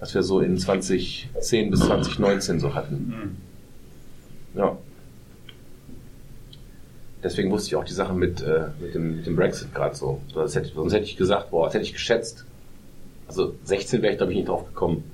was 0.00 0.14
wir 0.14 0.22
so 0.22 0.40
in 0.40 0.56
2010 0.56 1.70
bis 1.70 1.80
2019 1.80 2.58
so 2.58 2.74
hatten. 2.74 3.36
Ja. 4.54 4.78
Deswegen 7.22 7.50
wusste 7.50 7.68
ich 7.68 7.76
auch 7.76 7.84
die 7.84 7.92
Sache 7.92 8.14
mit, 8.14 8.42
äh, 8.42 8.68
mit, 8.80 8.94
dem, 8.94 9.16
mit 9.16 9.26
dem 9.26 9.36
Brexit 9.36 9.74
gerade 9.74 9.94
so. 9.94 10.20
Sonst 10.32 10.56
hätte, 10.56 10.70
sonst 10.74 10.92
hätte 10.92 11.04
ich 11.04 11.16
gesagt, 11.16 11.50
boah, 11.50 11.66
das 11.66 11.74
hätte 11.74 11.84
ich 11.84 11.92
geschätzt. 11.92 12.44
Also 13.28 13.54
16 13.64 14.02
wäre 14.02 14.12
ich, 14.12 14.18
glaube 14.18 14.32
ich, 14.32 14.38
nicht 14.38 14.48
drauf 14.48 14.66
gekommen. 14.66 15.04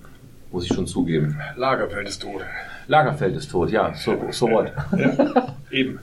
Muss 0.51 0.65
ich 0.65 0.75
schon 0.75 0.87
zugeben. 0.87 1.39
Lagerfeld 1.57 2.09
ist 2.09 2.23
tot. 2.23 2.43
Lagerfeld 2.87 3.37
ist 3.37 3.51
tot, 3.51 3.71
ja, 3.71 3.93
so, 3.95 4.17
so 4.31 4.49
what. 4.49 4.73
Eben. 5.71 5.99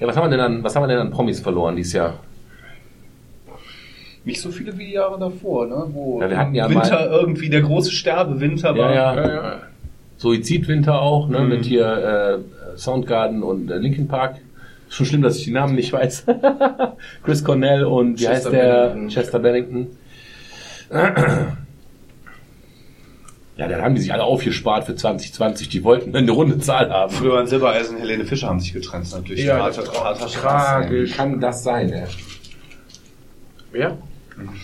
Ja, 0.00 0.06
was 0.06 0.16
haben 0.16 0.24
wir 0.26 0.30
denn 0.30 0.40
an, 0.40 0.62
was 0.64 0.74
haben 0.76 0.82
wir 0.84 0.88
denn 0.88 0.98
an 0.98 1.10
Promis 1.10 1.40
verloren 1.40 1.76
dieses 1.76 1.92
Jahr? 1.94 2.14
Nicht 4.24 4.40
so 4.40 4.50
viele 4.50 4.76
wie 4.78 4.86
die 4.86 4.92
Jahre 4.92 5.18
davor, 5.18 5.66
ne? 5.66 5.84
Wo 5.92 6.20
Ja, 6.20 6.28
wir 6.28 6.36
hatten 6.38 6.54
ja 6.54 6.68
Winter 6.68 6.90
mal- 6.90 7.08
irgendwie 7.10 7.48
der 7.48 7.62
große 7.62 7.90
Sterbewinter 7.90 8.76
war. 8.76 8.94
Ja, 8.94 9.14
ja. 9.14 9.28
Ja. 9.28 9.60
Suizidwinter 10.18 11.00
auch, 11.00 11.28
ne, 11.28 11.40
mit 11.40 11.64
hier 11.64 12.42
äh, 12.74 12.76
Soundgarden 12.78 13.42
und 13.42 13.70
äh, 13.70 13.78
Linkin 13.78 14.08
Park. 14.08 14.36
Schon 14.90 15.06
schlimm, 15.06 15.22
dass 15.22 15.36
ich 15.36 15.44
die 15.44 15.50
Namen 15.52 15.74
nicht 15.74 15.92
weiß. 15.92 16.24
Chris 17.22 17.44
Cornell 17.44 17.84
und 17.84 18.18
wie 18.18 18.24
Chester 18.24 18.34
heißt 18.34 18.52
der? 18.52 18.86
Bennington. 18.88 19.08
Chester 19.08 19.38
Bennington. 19.38 19.86
Ja, 23.58 23.66
dann 23.66 23.82
haben 23.82 23.96
die 23.96 24.00
sich 24.00 24.12
alle 24.12 24.22
aufgespart 24.22 24.84
für 24.84 24.94
2020. 24.94 25.68
Die 25.68 25.82
wollten 25.82 26.14
eine 26.14 26.30
runde 26.30 26.60
Zahl 26.60 26.90
haben. 26.90 27.12
Florian 27.12 27.48
Silbereisen 27.48 27.96
und 27.96 28.02
Helene 28.02 28.24
Fischer 28.24 28.46
haben 28.46 28.60
sich 28.60 28.72
getrennt. 28.72 29.10
Natürlich 29.10 29.44
Ja, 29.44 29.58
harter, 29.58 29.82
das 29.82 29.94
war 30.44 30.58
harter 30.60 30.90
Wie 30.90 31.10
kann 31.10 31.40
das 31.40 31.64
sein, 31.64 31.92
ey? 31.92 32.04
Wer? 33.72 33.98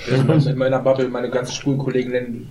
In 0.07 0.57
meiner 0.57 0.79
Bubble, 0.79 1.09
meine 1.09 1.29
ganzen 1.29 1.53
schwulen 1.53 1.79
Kollegen 1.79 2.13
nennen, 2.13 2.49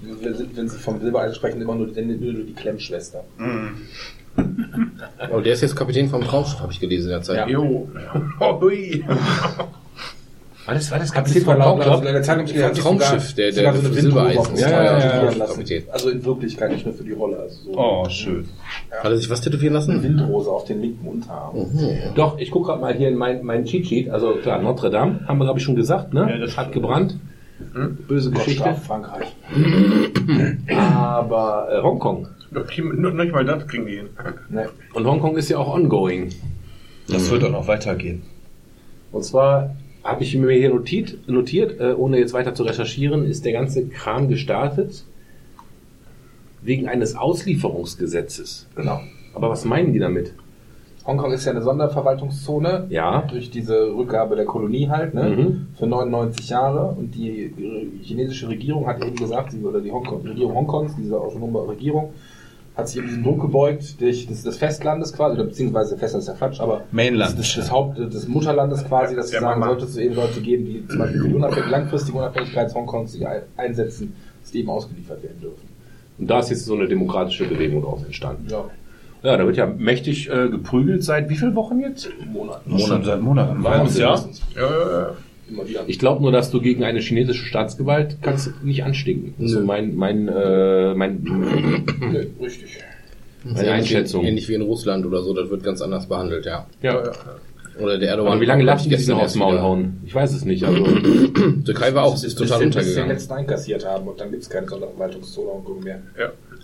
wenn 0.54 0.68
sie 0.68 0.78
vom 0.78 1.00
Silbereisen 1.00 1.36
sprechen, 1.36 1.62
immer 1.62 1.76
nur, 1.76 1.88
nur 1.88 1.94
die 1.96 2.54
Klemmschwester. 2.54 3.24
Aber 5.18 5.42
der 5.42 5.54
ist 5.54 5.62
jetzt 5.62 5.78
Kapitän 5.78 6.10
vom 6.10 6.26
Traumschiff, 6.26 6.60
habe 6.60 6.74
ich 6.74 6.82
gelesen 6.82 7.06
in 7.06 7.12
der 7.12 7.22
Zeit. 7.22 7.38
Ja. 7.38 7.48
Jo. 7.48 7.88
Oh, 8.42 8.60
hui. 8.62 9.06
War 10.66 10.74
das, 10.76 10.90
war 10.92 11.00
das 11.00 11.12
Kapitän 11.12 11.44
von 11.44 11.62
Raumclub? 11.62 12.06
in 12.06 12.14
der 12.14 12.24
Zeitung 12.24 12.48
steht, 12.48 12.62
Vom 12.78 12.98
Traumschiff, 13.00 13.30
sogar- 13.32 13.52
der- 13.52 13.52
der 13.52 13.74
so 13.74 13.88
eine 13.88 13.94
Silbereisen 14.02 14.56
Ja, 14.56 14.70
ja, 14.70 14.84
ja, 15.00 15.32
ja. 15.32 15.46
Kapitän. 15.46 15.84
Also 15.92 16.10
in 16.10 16.24
Wirklichkeit 16.24 16.72
nicht 16.72 16.86
nur 16.86 16.96
für 16.96 17.04
die 17.04 17.12
Rolle. 17.12 17.38
Also 17.40 17.56
so 17.74 17.78
Oh, 17.78 18.08
schön. 18.10 18.46
Hat 18.92 19.12
er 19.12 19.18
sich 19.18 19.30
was 19.30 19.42
tätowieren 19.42 19.76
eine 19.76 19.86
lassen? 19.86 20.04
Windrose 20.04 20.50
auf 20.50 20.64
den 20.66 20.82
linken 20.82 21.06
Unterarm. 21.08 21.56
Doch, 22.16 22.38
ich 22.40 22.50
gucke 22.50 22.68
gerade 22.68 22.82
mal 22.82 22.94
hier 22.94 23.10
in 23.10 23.16
mein, 23.18 23.44
mein 23.44 23.66
Cheat 23.66 23.88
Sheet. 23.88 24.10
Also 24.10 24.36
klar, 24.36 24.62
Notre 24.62 24.90
Dame, 24.90 25.20
haben 25.28 25.38
wir 25.40 25.46
glaube 25.46 25.60
ich 25.60 25.66
schon 25.66 25.76
gesagt, 25.76 26.14
ne? 26.14 26.28
Ja, 26.30 26.38
das 26.38 26.56
Hat 26.56 26.72
gebrannt. 26.72 27.18
Böse 28.08 28.30
Gott 28.32 28.40
Geschichte. 28.46 28.64
strafe 28.64 28.82
Frankreich. 28.82 29.36
Aber 30.70 31.68
äh, 31.72 31.82
Hongkong. 31.82 32.28
Doch, 32.52 32.68
nicht 32.78 33.32
mal 33.34 33.46
das 33.46 33.68
kriegen 33.68 33.86
die 33.86 33.96
hin. 33.98 34.10
Ne. 34.50 34.70
Und 34.94 35.06
Hongkong 35.08 35.38
ist 35.38 35.50
ja 35.50 35.58
auch 35.58 35.74
ongoing. 35.74 36.30
Das 37.10 37.30
wird 37.32 37.44
auch 37.44 37.52
noch 37.52 37.68
weitergehen. 37.68 38.24
Und 39.12 39.24
zwar 39.24 39.76
habe 40.04 40.24
ich 40.24 40.36
mir 40.36 40.52
hier 40.52 40.70
notiert, 40.70 41.18
notiert 41.28 41.80
äh, 41.80 41.94
ohne 41.94 42.20
jetzt 42.20 42.34
weiter 42.34 42.54
zu 42.54 42.64
recherchieren, 42.64 43.26
ist 43.26 43.46
der 43.46 43.54
ganze 43.54 43.88
Kram 43.88 44.28
gestartet 44.28 45.06
wegen 46.62 46.88
eines 46.88 47.16
Auslieferungsgesetzes. 47.16 48.68
Genau. 48.76 49.00
Aber 49.34 49.50
was 49.50 49.66
meinen 49.66 49.94
die 49.94 50.00
damit? 50.00 50.34
Hongkong 51.06 51.34
ist 51.34 51.44
ja 51.46 51.52
eine 51.52 51.62
Sonderverwaltungszone. 51.62 52.88
Ja. 52.90 53.24
Durch 53.30 53.50
diese 53.52 53.94
Rückgabe 53.94 54.38
der 54.38 54.46
Kolonie 54.46 54.88
halt, 54.88 55.14
ne? 55.14 55.30
Mhm. 55.30 55.68
Für 55.78 55.86
99 55.88 56.50
Jahre. 56.50 56.96
Und 56.98 57.14
die 57.14 57.54
chinesische 58.02 58.48
Regierung 58.48 58.88
hat 58.88 59.04
eben 59.04 59.16
gesagt, 59.16 59.52
sie- 59.52 59.62
oder 59.64 59.82
die 59.82 59.92
Hongkong, 59.92 60.22
Regierung 60.26 60.56
Hongkongs, 60.56 60.96
diese 60.96 61.20
autonome 61.20 61.68
Regierung, 61.68 62.14
hat 62.76 62.88
sich 62.88 62.98
eben 62.98 63.08
diesem 63.08 63.24
Druck 63.24 63.42
gebeugt 63.42 64.02
durch 64.02 64.26
des, 64.28 64.44
des 64.44 64.58
Festlandes 64.58 65.14
quasi, 65.14 65.36
oder 65.36 65.44
beziehungsweise 65.46 65.98
Festland 65.98 66.24
ist 66.24 66.28
ja 66.28 66.34
Quatsch, 66.34 66.60
aber 66.60 66.82
Mainland. 66.92 67.38
des, 67.38 67.54
des 67.54 67.72
Haupt, 67.72 67.98
des 68.00 68.28
Mutterlandes 68.28 68.84
quasi, 68.86 69.16
dass 69.16 69.30
sie 69.30 69.38
sagen, 69.40 69.60
Mama. 69.60 69.68
sollte 69.74 69.86
es 69.86 69.98
eben 69.98 70.16
Leute 70.16 70.42
geben, 70.42 70.66
die 70.66 70.88
zum 70.88 70.98
Beispiel 71.00 71.22
für 71.22 71.28
die 71.30 71.34
Unabhängig, 71.36 71.70
langfristige 71.70 72.18
Unabhängigkeit 72.18 72.74
Hongkongs 72.74 73.12
sich 73.12 73.28
ein- 73.28 73.44
einsetzen, 73.58 74.16
dass 74.42 74.52
die 74.52 74.60
eben 74.62 74.70
ausgeliefert 74.70 75.22
werden 75.22 75.40
dürfen. 75.40 75.68
Und 76.18 76.30
da 76.30 76.40
ist 76.40 76.50
jetzt 76.50 76.66
so 76.66 76.74
eine 76.76 76.88
demokratische 76.88 77.46
Bewegung 77.46 77.82
daraus 77.82 78.04
entstanden. 78.04 78.48
Ja. 78.50 78.66
Ja, 79.24 79.38
da 79.38 79.46
wird 79.46 79.56
ja 79.56 79.66
mächtig 79.68 80.30
äh, 80.30 80.50
geprügelt 80.50 81.04
seit 81.04 81.30
wie 81.30 81.36
vielen 81.36 81.56
Wochen 81.56 81.80
jetzt? 81.80 82.10
Monaten. 82.32 82.78
Schon 82.78 83.04
seit 83.06 83.22
Monaten. 83.22 83.64
Jahr? 83.96 84.24
Ja, 84.56 84.62
ja, 84.62 84.92
ja. 85.00 85.10
Ich 85.88 86.00
glaube 86.00 86.22
nur, 86.22 86.32
dass 86.32 86.52
du 86.52 86.62
gegen 86.62 86.84
eine 86.84 87.00
chinesische 87.00 87.46
Staatsgewalt 87.46 88.18
kannst 88.22 88.52
nicht 88.64 88.84
anstinken. 88.84 89.34
Das 89.38 89.52
ist 89.52 89.58
so 89.58 89.64
mein, 89.64 89.96
mein, 89.96 90.28
äh, 90.28 90.94
mein, 90.94 91.22
Nö, 91.24 92.26
richtig. 92.42 92.80
meine 93.44 93.72
Einschätzung. 93.72 94.26
Ähnlich 94.26 94.48
wie 94.50 94.54
in 94.56 94.62
Russland 94.62 95.06
oder 95.06 95.22
so, 95.22 95.34
das 95.34 95.50
wird 95.50 95.64
ganz 95.64 95.82
anders 95.82 96.08
behandelt, 96.08 96.46
ja. 96.46 96.68
Ja. 96.82 97.04
Oder 97.80 97.98
der 97.98 98.10
Erdogan. 98.10 98.34
Aber 98.34 98.42
wie 98.42 98.46
lange 98.46 98.64
lassen 98.64 98.90
die 98.90 98.96
sich 98.96 99.08
noch 99.08 99.22
aufs 99.22 99.36
Maul 99.36 99.60
hauen? 99.60 100.00
Ich 100.06 100.14
weiß 100.14 100.34
es 100.34 100.46
nicht. 100.46 100.64
Also, 100.64 100.84
Türkei 101.66 101.94
war 101.96 102.04
auch, 102.04 102.14
ist 102.14 102.36
total 102.36 102.36
bis, 102.36 102.38
bis 102.38 102.50
sie 102.50 102.60
den 102.60 102.66
untergegangen. 102.68 103.10
letzten 103.10 103.34
einkassiert 103.34 103.86
haben 103.86 104.08
und 104.08 104.20
dann 104.20 104.30
gibt 104.30 104.44
es 104.44 104.50
keine 104.50 104.68
Sonderverwaltungszone 104.68 105.50
Hongkong 105.52 105.84
mehr. 105.84 106.02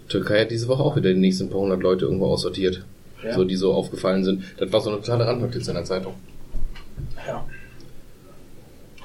Türkei 0.08 0.42
hat 0.42 0.52
diese 0.52 0.68
Woche 0.68 0.84
auch 0.84 0.96
wieder 0.96 1.12
die 1.12 1.20
nächsten 1.20 1.50
paar 1.50 1.62
hundert 1.62 1.82
Leute 1.82 2.06
irgendwo 2.06 2.28
aussortiert. 2.28 2.84
Ja. 3.24 3.34
So, 3.34 3.44
die 3.44 3.56
so 3.56 3.74
aufgefallen 3.74 4.24
sind. 4.24 4.44
Das 4.58 4.72
war 4.72 4.82
so 4.82 4.92
eine 4.92 5.00
kleine 5.00 5.26
Randnotiz 5.26 5.68
in 5.68 5.74
der 5.74 5.84
Zeitung. 5.84 6.14
Ja. 7.28 7.46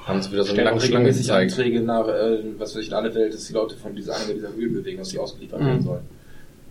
Haben 0.05 0.21
sie 0.21 0.31
wieder 0.31 0.43
so 0.43 0.55
eine 0.55 0.79
Schlange 0.79 1.11
gezeigt. 1.11 1.51
Anträge 1.51 1.81
nach, 1.81 2.07
äh, 2.07 2.37
was 2.59 2.75
weiß 2.75 2.83
ich, 2.83 2.89
in 2.89 2.93
alle 2.93 3.13
Welt, 3.15 3.33
dass 3.33 3.45
die 3.45 3.53
Leute 3.53 3.75
von 3.75 3.95
dieser 3.95 4.15
einer 4.15 4.33
dieser 4.33 4.53
Höhlenbewegungen, 4.53 4.99
dass 4.99 5.09
die 5.09 5.19
ausgeliefert 5.19 5.59
werden 5.59 5.81
sollen. 5.81 6.03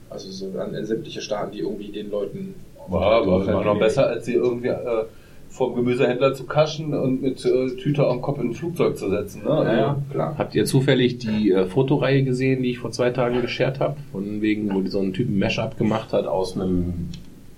Also 0.08 0.30
so 0.30 0.58
an, 0.58 0.74
an 0.74 0.84
sämtliche 0.84 1.20
Staaten, 1.20 1.52
die 1.52 1.60
irgendwie 1.60 1.90
den 1.90 2.10
Leuten. 2.10 2.54
War 2.88 3.22
aber 3.22 3.42
immer 3.42 3.64
noch 3.64 3.78
besser, 3.78 4.06
als 4.06 4.26
sie 4.26 4.34
irgendwie 4.34 4.68
äh, 4.68 5.04
vom 5.48 5.74
Gemüsehändler 5.74 6.34
zu 6.34 6.44
kaschen 6.44 6.94
und 6.94 7.22
mit 7.22 7.44
äh, 7.44 7.76
Tüte 7.76 8.06
am 8.06 8.22
Kopf 8.22 8.40
in 8.40 8.50
ein 8.50 8.54
Flugzeug 8.54 8.96
zu 8.96 9.08
setzen. 9.08 9.42
Ne? 9.44 9.50
Ja, 9.50 9.76
ja, 9.76 10.02
klar. 10.10 10.34
habt 10.36 10.54
ihr 10.54 10.64
zufällig 10.64 11.18
die 11.18 11.52
äh, 11.52 11.66
Fotoreihe 11.66 12.24
gesehen, 12.24 12.62
die 12.62 12.70
ich 12.70 12.78
vor 12.78 12.90
zwei 12.90 13.10
Tagen 13.10 13.40
geshared 13.40 13.80
habe? 13.80 13.96
Von 14.12 14.42
wegen, 14.42 14.74
wo 14.74 14.80
die 14.80 14.88
so 14.88 15.00
einen 15.00 15.12
Typen 15.12 15.38
Mashup 15.38 15.78
gemacht 15.78 16.12
hat 16.12 16.26
aus 16.26 16.54
einem 16.54 17.08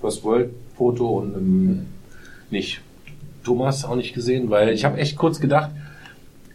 First 0.00 0.24
World 0.24 0.50
Foto 0.76 1.18
und 1.18 1.34
einem 1.34 1.86
nicht 2.50 2.80
Thomas 3.46 3.84
auch 3.84 3.96
nicht 3.96 4.12
gesehen, 4.12 4.50
weil 4.50 4.70
ich 4.70 4.84
habe 4.84 4.98
echt 4.98 5.16
kurz 5.16 5.40
gedacht, 5.40 5.70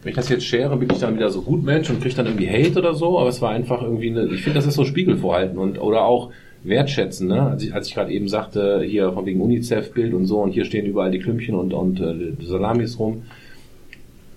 wenn 0.02 0.10
ich 0.10 0.16
das 0.16 0.28
jetzt 0.28 0.44
share, 0.44 0.76
bin 0.76 0.90
ich 0.92 0.98
dann 0.98 1.16
wieder 1.16 1.30
so 1.30 1.42
gut 1.42 1.64
Mensch 1.64 1.88
und 1.88 2.00
kriege 2.00 2.14
dann 2.14 2.26
irgendwie 2.26 2.48
Hate 2.48 2.78
oder 2.78 2.94
so, 2.94 3.18
aber 3.18 3.28
es 3.28 3.40
war 3.40 3.50
einfach 3.50 3.82
irgendwie 3.82 4.10
eine, 4.10 4.26
ich 4.26 4.42
finde, 4.42 4.58
das 4.58 4.66
ist 4.66 4.74
so 4.74 4.84
Spiegelvorhalten 4.84 5.58
und 5.58 5.80
oder 5.80 6.04
auch 6.04 6.30
wertschätzen, 6.64 7.28
ne? 7.28 7.42
Als 7.42 7.62
ich, 7.62 7.74
als 7.74 7.88
ich 7.88 7.94
gerade 7.94 8.12
eben 8.12 8.28
sagte, 8.28 8.82
hier 8.82 9.12
von 9.12 9.26
wegen 9.26 9.40
UNICEF-Bild 9.40 10.12
und 10.12 10.26
so 10.26 10.40
und 10.40 10.52
hier 10.52 10.64
stehen 10.64 10.86
überall 10.86 11.10
die 11.10 11.18
Klümpchen 11.18 11.54
und, 11.54 11.72
und 11.72 12.00
äh, 12.00 12.44
Salamis 12.44 12.98
rum. 12.98 13.22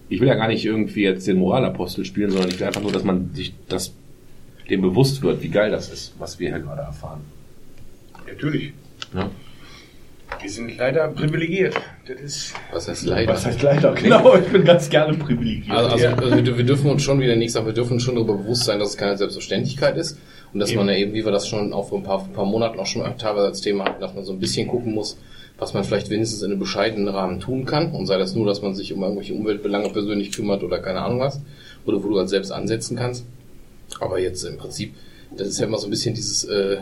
Ich 0.07 0.21
will 0.21 0.27
ja 0.27 0.35
gar 0.35 0.47
nicht 0.47 0.63
irgendwie 0.63 1.01
jetzt 1.01 1.27
den 1.27 1.37
Moralapostel 1.37 2.05
spielen, 2.05 2.29
sondern 2.29 2.49
ich 2.49 2.59
will 2.59 2.67
einfach 2.67 2.81
nur, 2.81 2.91
dass 2.91 3.03
man 3.03 3.31
sich 3.33 3.53
das 3.67 3.93
dem 4.69 4.81
bewusst 4.81 5.21
wird, 5.21 5.43
wie 5.43 5.49
geil 5.49 5.71
das 5.71 5.91
ist, 5.91 6.13
was 6.19 6.39
wir 6.39 6.49
hier 6.49 6.59
gerade 6.59 6.81
erfahren. 6.81 7.21
Natürlich. 8.27 8.73
Ja. 9.13 9.29
Wir 10.45 10.51
sind 10.51 10.77
leider 10.77 11.07
privilegiert. 11.07 11.73
Das 12.07 12.21
ist 12.21 12.53
Was 12.71 12.87
heißt 12.87 13.07
leider? 13.07 13.33
Was 13.33 13.47
heißt 13.47 13.63
leider? 13.63 13.95
Genau, 13.95 14.35
ich 14.35 14.45
bin 14.45 14.63
ganz 14.63 14.87
gerne 14.91 15.17
privilegiert. 15.17 15.75
Also, 15.75 16.05
also, 16.05 16.23
also 16.23 16.35
wir, 16.35 16.57
wir 16.59 16.63
dürfen 16.63 16.91
uns 16.91 17.01
schon, 17.01 17.19
wie 17.19 17.25
der 17.25 17.35
nächste 17.35 17.57
sagt, 17.57 17.65
wir 17.65 17.73
dürfen 17.73 17.93
uns 17.93 18.03
schon 18.03 18.13
darüber 18.13 18.35
bewusst 18.35 18.65
sein, 18.65 18.77
dass 18.77 18.89
es 18.89 18.97
keine 18.97 19.17
Selbstverständlichkeit 19.17 19.97
ist 19.97 20.19
und 20.53 20.59
dass 20.59 20.71
man 20.75 20.87
ja 20.87 20.93
eben, 20.93 21.15
wie 21.15 21.25
wir 21.25 21.31
das 21.31 21.47
schon 21.47 21.73
auch 21.73 21.89
vor 21.89 21.97
ein 21.97 22.03
paar, 22.03 22.23
ein 22.23 22.33
paar 22.33 22.45
Monaten 22.45 22.79
auch 22.79 22.85
schon 22.85 23.01
teilweise 23.17 23.47
als 23.47 23.61
Thema 23.61 23.85
hatten, 23.85 23.99
dass 23.99 24.13
man 24.13 24.23
so 24.23 24.33
ein 24.33 24.39
bisschen 24.39 24.67
gucken 24.67 24.93
muss, 24.93 25.17
was 25.57 25.73
man 25.73 25.83
vielleicht 25.83 26.11
wenigstens 26.11 26.43
in 26.43 26.51
einem 26.51 26.59
bescheidenen 26.59 27.07
Rahmen 27.07 27.39
tun 27.39 27.65
kann 27.65 27.91
und 27.93 28.05
sei 28.05 28.19
das 28.19 28.35
nur, 28.35 28.45
dass 28.45 28.61
man 28.61 28.75
sich 28.75 28.93
um 28.93 29.01
irgendwelche 29.01 29.33
Umweltbelange 29.33 29.89
persönlich 29.89 30.31
kümmert 30.31 30.61
oder 30.61 30.77
keine 30.77 31.01
Ahnung 31.01 31.21
was 31.21 31.41
oder 31.87 32.03
wo 32.03 32.09
du 32.09 32.19
halt 32.19 32.29
selbst 32.29 32.51
ansetzen 32.51 32.95
kannst. 32.95 33.25
Aber 33.99 34.19
jetzt 34.19 34.43
im 34.43 34.57
Prinzip, 34.57 34.93
das 35.35 35.47
ist 35.47 35.59
ja 35.59 35.65
immer 35.65 35.79
so 35.79 35.87
ein 35.87 35.89
bisschen 35.89 36.13
dieses 36.13 36.43
äh, 36.43 36.77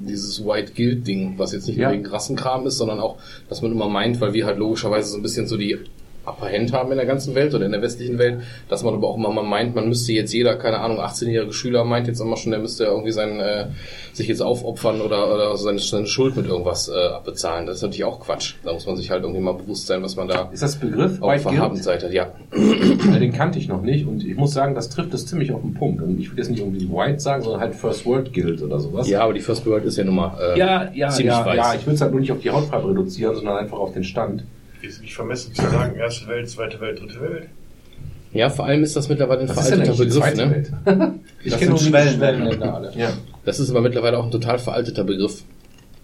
dieses 0.00 0.44
White 0.44 0.72
Guild 0.74 1.06
Ding, 1.06 1.34
was 1.36 1.52
jetzt 1.52 1.66
nicht 1.66 1.76
nur 1.76 1.88
Ja. 1.88 1.92
wegen 1.92 2.06
Rassenkram 2.06 2.66
ist, 2.66 2.78
sondern 2.78 3.00
auch, 3.00 3.18
dass 3.48 3.62
man 3.62 3.72
immer 3.72 3.88
meint, 3.88 4.20
weil 4.20 4.32
wir 4.32 4.46
halt 4.46 4.58
logischerweise 4.58 5.10
so 5.10 5.16
ein 5.16 5.22
bisschen 5.22 5.46
so 5.46 5.56
die 5.56 5.78
Upper 6.26 6.50
Hand 6.50 6.72
haben 6.72 6.90
in 6.92 6.98
der 6.98 7.06
ganzen 7.06 7.34
Welt 7.34 7.54
oder 7.54 7.64
in 7.66 7.72
der 7.72 7.82
westlichen 7.82 8.18
Welt, 8.18 8.40
dass 8.68 8.82
man 8.82 8.94
aber 8.94 9.08
auch 9.08 9.16
immer 9.16 9.32
mal 9.32 9.42
meint, 9.42 9.74
man 9.74 9.88
müsste 9.88 10.12
jetzt 10.12 10.32
jeder, 10.32 10.56
keine 10.56 10.78
Ahnung, 10.78 11.00
18-jährige 11.00 11.52
Schüler 11.52 11.84
meint 11.84 12.06
jetzt 12.08 12.20
immer 12.20 12.36
schon, 12.36 12.52
der 12.52 12.60
müsste 12.60 12.84
irgendwie 12.84 13.12
sein, 13.12 13.40
äh, 13.40 13.66
sich 14.12 14.28
jetzt 14.28 14.42
aufopfern 14.42 15.00
oder, 15.00 15.32
oder 15.32 15.56
seine, 15.56 15.78
seine 15.78 16.06
Schuld 16.06 16.36
mit 16.36 16.46
irgendwas 16.46 16.88
äh, 16.88 16.92
abbezahlen. 16.92 17.66
Das 17.66 17.76
ist 17.76 17.82
natürlich 17.82 18.04
auch 18.04 18.20
Quatsch. 18.20 18.54
Da 18.64 18.72
muss 18.72 18.86
man 18.86 18.96
sich 18.96 19.10
halt 19.10 19.22
irgendwie 19.22 19.40
mal 19.40 19.54
bewusst 19.54 19.86
sein, 19.86 20.02
was 20.02 20.16
man 20.16 20.28
da 20.28 20.50
Ist 20.52 20.62
das 20.62 20.76
Begriff? 20.76 21.20
auf? 21.22 21.40
Verhabenseite 21.40 22.06
hat. 22.06 22.12
Ja. 22.12 22.32
Ja, 22.54 23.18
Den 23.18 23.32
kannte 23.32 23.58
ich 23.58 23.68
noch 23.68 23.82
nicht 23.82 24.06
und 24.06 24.24
ich 24.24 24.36
muss 24.36 24.52
sagen, 24.52 24.74
das 24.74 24.90
trifft 24.90 25.14
es 25.14 25.26
ziemlich 25.26 25.52
auf 25.52 25.62
den 25.62 25.74
Punkt. 25.74 26.02
Und 26.02 26.20
ich 26.20 26.30
würde 26.30 26.42
jetzt 26.42 26.50
nicht 26.50 26.60
irgendwie 26.60 26.88
White 26.90 27.20
sagen, 27.20 27.42
sondern 27.42 27.60
halt 27.60 27.74
First 27.74 28.04
World 28.04 28.32
Guild 28.32 28.62
oder 28.62 28.78
sowas. 28.78 29.08
ja, 29.08 29.22
aber 29.22 29.32
die 29.32 29.40
First 29.40 29.64
World 29.66 29.84
ist 29.84 29.96
ja 29.96 30.04
nun 30.04 30.16
mal 30.16 30.32
äh, 30.40 30.58
ja, 30.58 30.90
ja, 30.92 31.08
ziemlich 31.08 31.34
ja, 31.34 31.46
weiß. 31.46 31.56
ja. 31.56 31.74
Ich 31.74 31.86
würde 31.86 31.94
es 31.94 32.00
halt 32.00 32.10
nur 32.12 32.20
nicht 32.20 32.32
auf 32.32 32.40
die 32.40 32.50
Hautfarbe 32.50 32.90
reduzieren, 32.90 33.34
sondern 33.34 33.56
einfach 33.56 33.78
auf 33.78 33.92
den 33.92 34.04
Stand. 34.04 34.44
Ist 34.88 35.00
nicht 35.02 35.14
vermessen 35.14 35.54
zu 35.54 35.62
sagen, 35.62 35.96
erste 35.96 36.26
Welt, 36.28 36.48
zweite 36.48 36.80
Welt, 36.80 37.00
dritte 37.00 37.20
Welt. 37.20 37.48
ja, 38.32 38.50
vor 38.50 38.66
allem 38.66 38.82
ist 38.82 38.96
das 38.96 39.08
mittlerweile 39.08 39.42
ein 39.42 39.48
Was 39.48 39.58
ist 39.58 39.70
denn 39.70 39.84
veralteter 39.84 40.04
Begriff. 40.04 40.34
Ne? 40.34 40.50
Welt? 40.50 40.72
ich 41.44 41.50
Das 41.50 41.60
kenne 41.60 41.70
nur. 41.70 41.78
Schwellenländer 41.78 42.74
alle. 42.74 42.92
Ja. 42.96 43.12
Das 43.44 43.58
ist 43.60 43.70
aber 43.70 43.80
mittlerweile 43.80 44.18
auch 44.18 44.24
ein 44.24 44.30
total 44.30 44.58
veralteter 44.58 45.04
Begriff. 45.04 45.42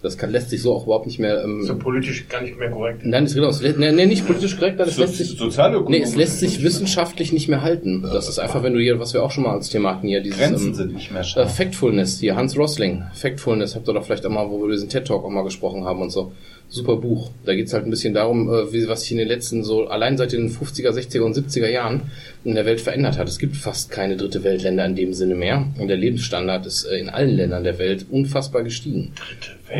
Das 0.03 0.18
kann, 0.18 0.30
lässt 0.30 0.51
sich 0.51 0.61
so 0.62 0.72
auch 0.74 0.84
überhaupt 0.84 1.07
nicht 1.07 1.18
mehr. 1.18 1.42
Ähm, 1.42 1.62
So 1.64 1.76
politisch 1.76 2.28
gar 2.28 2.42
nicht 2.42 2.59
mehr 2.59 2.70
korrekt. 2.70 3.01
nein, 3.05 3.24
das, 3.24 3.34
genau, 3.34 3.49
lä- 3.49 3.74
nee, 3.78 3.92
nee, 3.92 4.07
nicht 4.07 4.26
politisch 4.26 4.57
korrekt, 4.57 4.78
das 4.78 4.97
lässt 4.99 5.16
sich. 5.16 5.40
Nee, 5.88 6.01
es 6.03 6.14
lässt 6.14 6.38
sich 6.40 6.62
wissenschaftlich 6.62 7.32
nicht 7.32 7.49
mehr 7.49 7.62
halten. 7.62 8.03
Das 8.03 8.28
ist 8.28 8.38
einfach, 8.38 8.62
wenn 8.62 8.74
du 8.74 8.80
hier, 8.80 9.01
was 9.01 9.14
wir 9.14 9.22
auch 9.22 9.30
schon 9.30 9.44
mal 9.44 9.53
als 9.55 9.70
Thema 9.70 9.97
hatten, 9.97 10.07
hier 10.09 10.20
dieses 10.20 10.38
Grenzen 10.38 10.68
ähm, 10.68 10.74
sind 10.74 10.94
nicht 10.94 11.11
mehr 11.12 11.22
äh, 11.22 11.24
scharf. 11.24 11.57
Factfulness, 11.57 12.20
hier 12.20 12.36
Hans 12.36 12.57
Rosling, 12.59 13.05
Factfulness, 13.14 13.74
habt 13.74 13.88
ihr 13.88 13.94
doch 13.94 14.05
vielleicht 14.05 14.26
auch 14.26 14.30
mal, 14.30 14.49
wo 14.51 14.62
wir 14.62 14.70
diesen 14.72 14.88
TED 14.88 15.07
Talk 15.07 15.24
auch 15.24 15.30
mal 15.30 15.42
gesprochen 15.44 15.84
haben 15.84 16.01
und 16.03 16.11
so. 16.11 16.32
Super 16.68 16.97
Buch. 16.97 17.30
Da 17.44 17.55
geht's 17.55 17.72
halt 17.72 17.84
ein 17.84 17.90
bisschen 17.90 18.12
darum, 18.12 18.49
äh, 18.53 18.72
wie, 18.72 18.88
was 18.88 19.03
sich 19.03 19.12
in 19.12 19.18
den 19.18 19.28
letzten 19.28 19.62
so, 19.62 19.86
allein 19.86 20.16
seit 20.18 20.32
den 20.32 20.51
50er, 20.51 20.90
60er 20.90 21.20
und 21.20 21.36
70er 21.36 21.68
Jahren 21.68 22.03
in 22.44 22.55
der 22.57 22.66
Welt 22.66 22.80
verändert 22.80 23.18
hat. 23.18 23.28
Es 23.28 23.38
gibt 23.38 23.57
fast 23.57 23.90
keine 23.92 24.16
dritte 24.16 24.42
Weltländer 24.42 24.84
in 24.84 24.97
dem 24.97 25.14
Sinne 25.14 25.36
mehr. 25.36 25.64
Und 25.78 25.86
der 25.88 25.97
Lebensstandard 25.97 26.66
ist 26.66 26.84
äh, 26.84 26.99
in 26.99 27.09
allen 27.09 27.36
Ländern 27.36 27.62
der 27.64 27.78
Welt 27.78 28.07
unfassbar 28.11 28.64
gestiegen. 28.64 29.12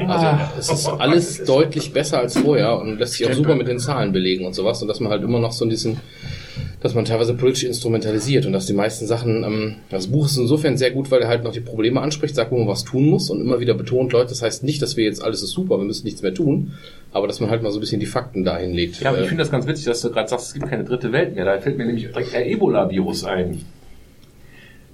Also 0.09 0.27
es 0.59 0.71
ist 0.71 0.87
alles 0.89 1.45
deutlich 1.45 1.93
besser 1.93 2.19
als 2.19 2.37
vorher 2.39 2.79
und 2.81 2.99
lässt 2.99 3.15
sich 3.15 3.29
auch 3.29 3.33
super 3.33 3.55
mit 3.55 3.69
den 3.69 3.79
Zahlen 3.79 4.13
belegen 4.13 4.45
und 4.45 4.55
sowas. 4.55 4.83
Und 4.83 4.89
dass 4.89 5.01
man 5.01 5.11
halt 5.13 5.23
immer 5.23 5.39
noch 5.39 5.53
so 5.53 5.65
ein 5.65 5.69
bisschen, 5.69 5.99
dass 6.81 6.95
man 6.95 7.05
teilweise 7.05 7.35
politisch 7.35 7.65
instrumentalisiert 7.65 8.47
und 8.47 8.53
dass 8.53 8.67
die 8.67 8.73
meisten 8.73 9.07
Sachen, 9.07 9.45
ähm, 9.45 9.75
das 9.91 10.09
Buch 10.09 10.27
ist 10.27 10.37
insofern 10.39 10.77
sehr 10.77 10.91
gut, 10.91 11.11
weil 11.11 11.23
er 11.23 11.29
halt 11.29 11.45
noch 11.45 11.53
die 11.53 11.61
Probleme 11.61 12.01
anspricht, 12.01 12.35
sagt, 12.35 12.51
wo 12.51 12.59
man 12.59 12.67
was 12.67 12.83
tun 12.85 13.07
muss 13.07 13.31
und 13.31 13.41
immer 13.41 13.61
wieder 13.61 13.75
betont, 13.75 14.13
Leute, 14.13 14.31
das 14.31 14.43
heißt 14.43 14.65
nicht, 14.65 14.83
dass 14.83 14.97
wir 14.97 15.05
jetzt 15.05 15.23
alles 15.23 15.43
ist 15.43 15.51
super, 15.53 15.79
wir 15.79 15.85
müssen 15.85 16.05
nichts 16.05 16.21
mehr 16.23 16.35
tun, 16.35 16.73
aber 17.13 17.27
dass 17.29 17.39
man 17.41 17.51
halt 17.51 17.63
mal 17.63 17.71
so 17.71 17.79
ein 17.79 17.81
bisschen 17.81 18.01
die 18.01 18.07
Fakten 18.07 18.45
dahin 18.45 18.73
legt. 18.75 19.01
Ja, 19.01 19.11
aber 19.11 19.19
ich 19.21 19.25
Äh, 19.27 19.29
finde 19.29 19.43
das 19.45 19.51
ganz 19.53 19.67
witzig, 19.69 19.85
dass 19.87 20.01
du 20.03 20.11
gerade 20.11 20.29
sagst, 20.29 20.49
es 20.49 20.55
gibt 20.55 20.69
keine 20.69 20.85
dritte 20.85 21.13
Welt 21.13 21.35
mehr. 21.37 21.45
Da 21.45 21.59
fällt 21.61 21.79
mir 21.79 21.87
nämlich 21.87 22.07
direkt 22.07 22.33
der 22.33 22.47
Ebola-Virus 22.51 23.25
ein, 23.25 23.63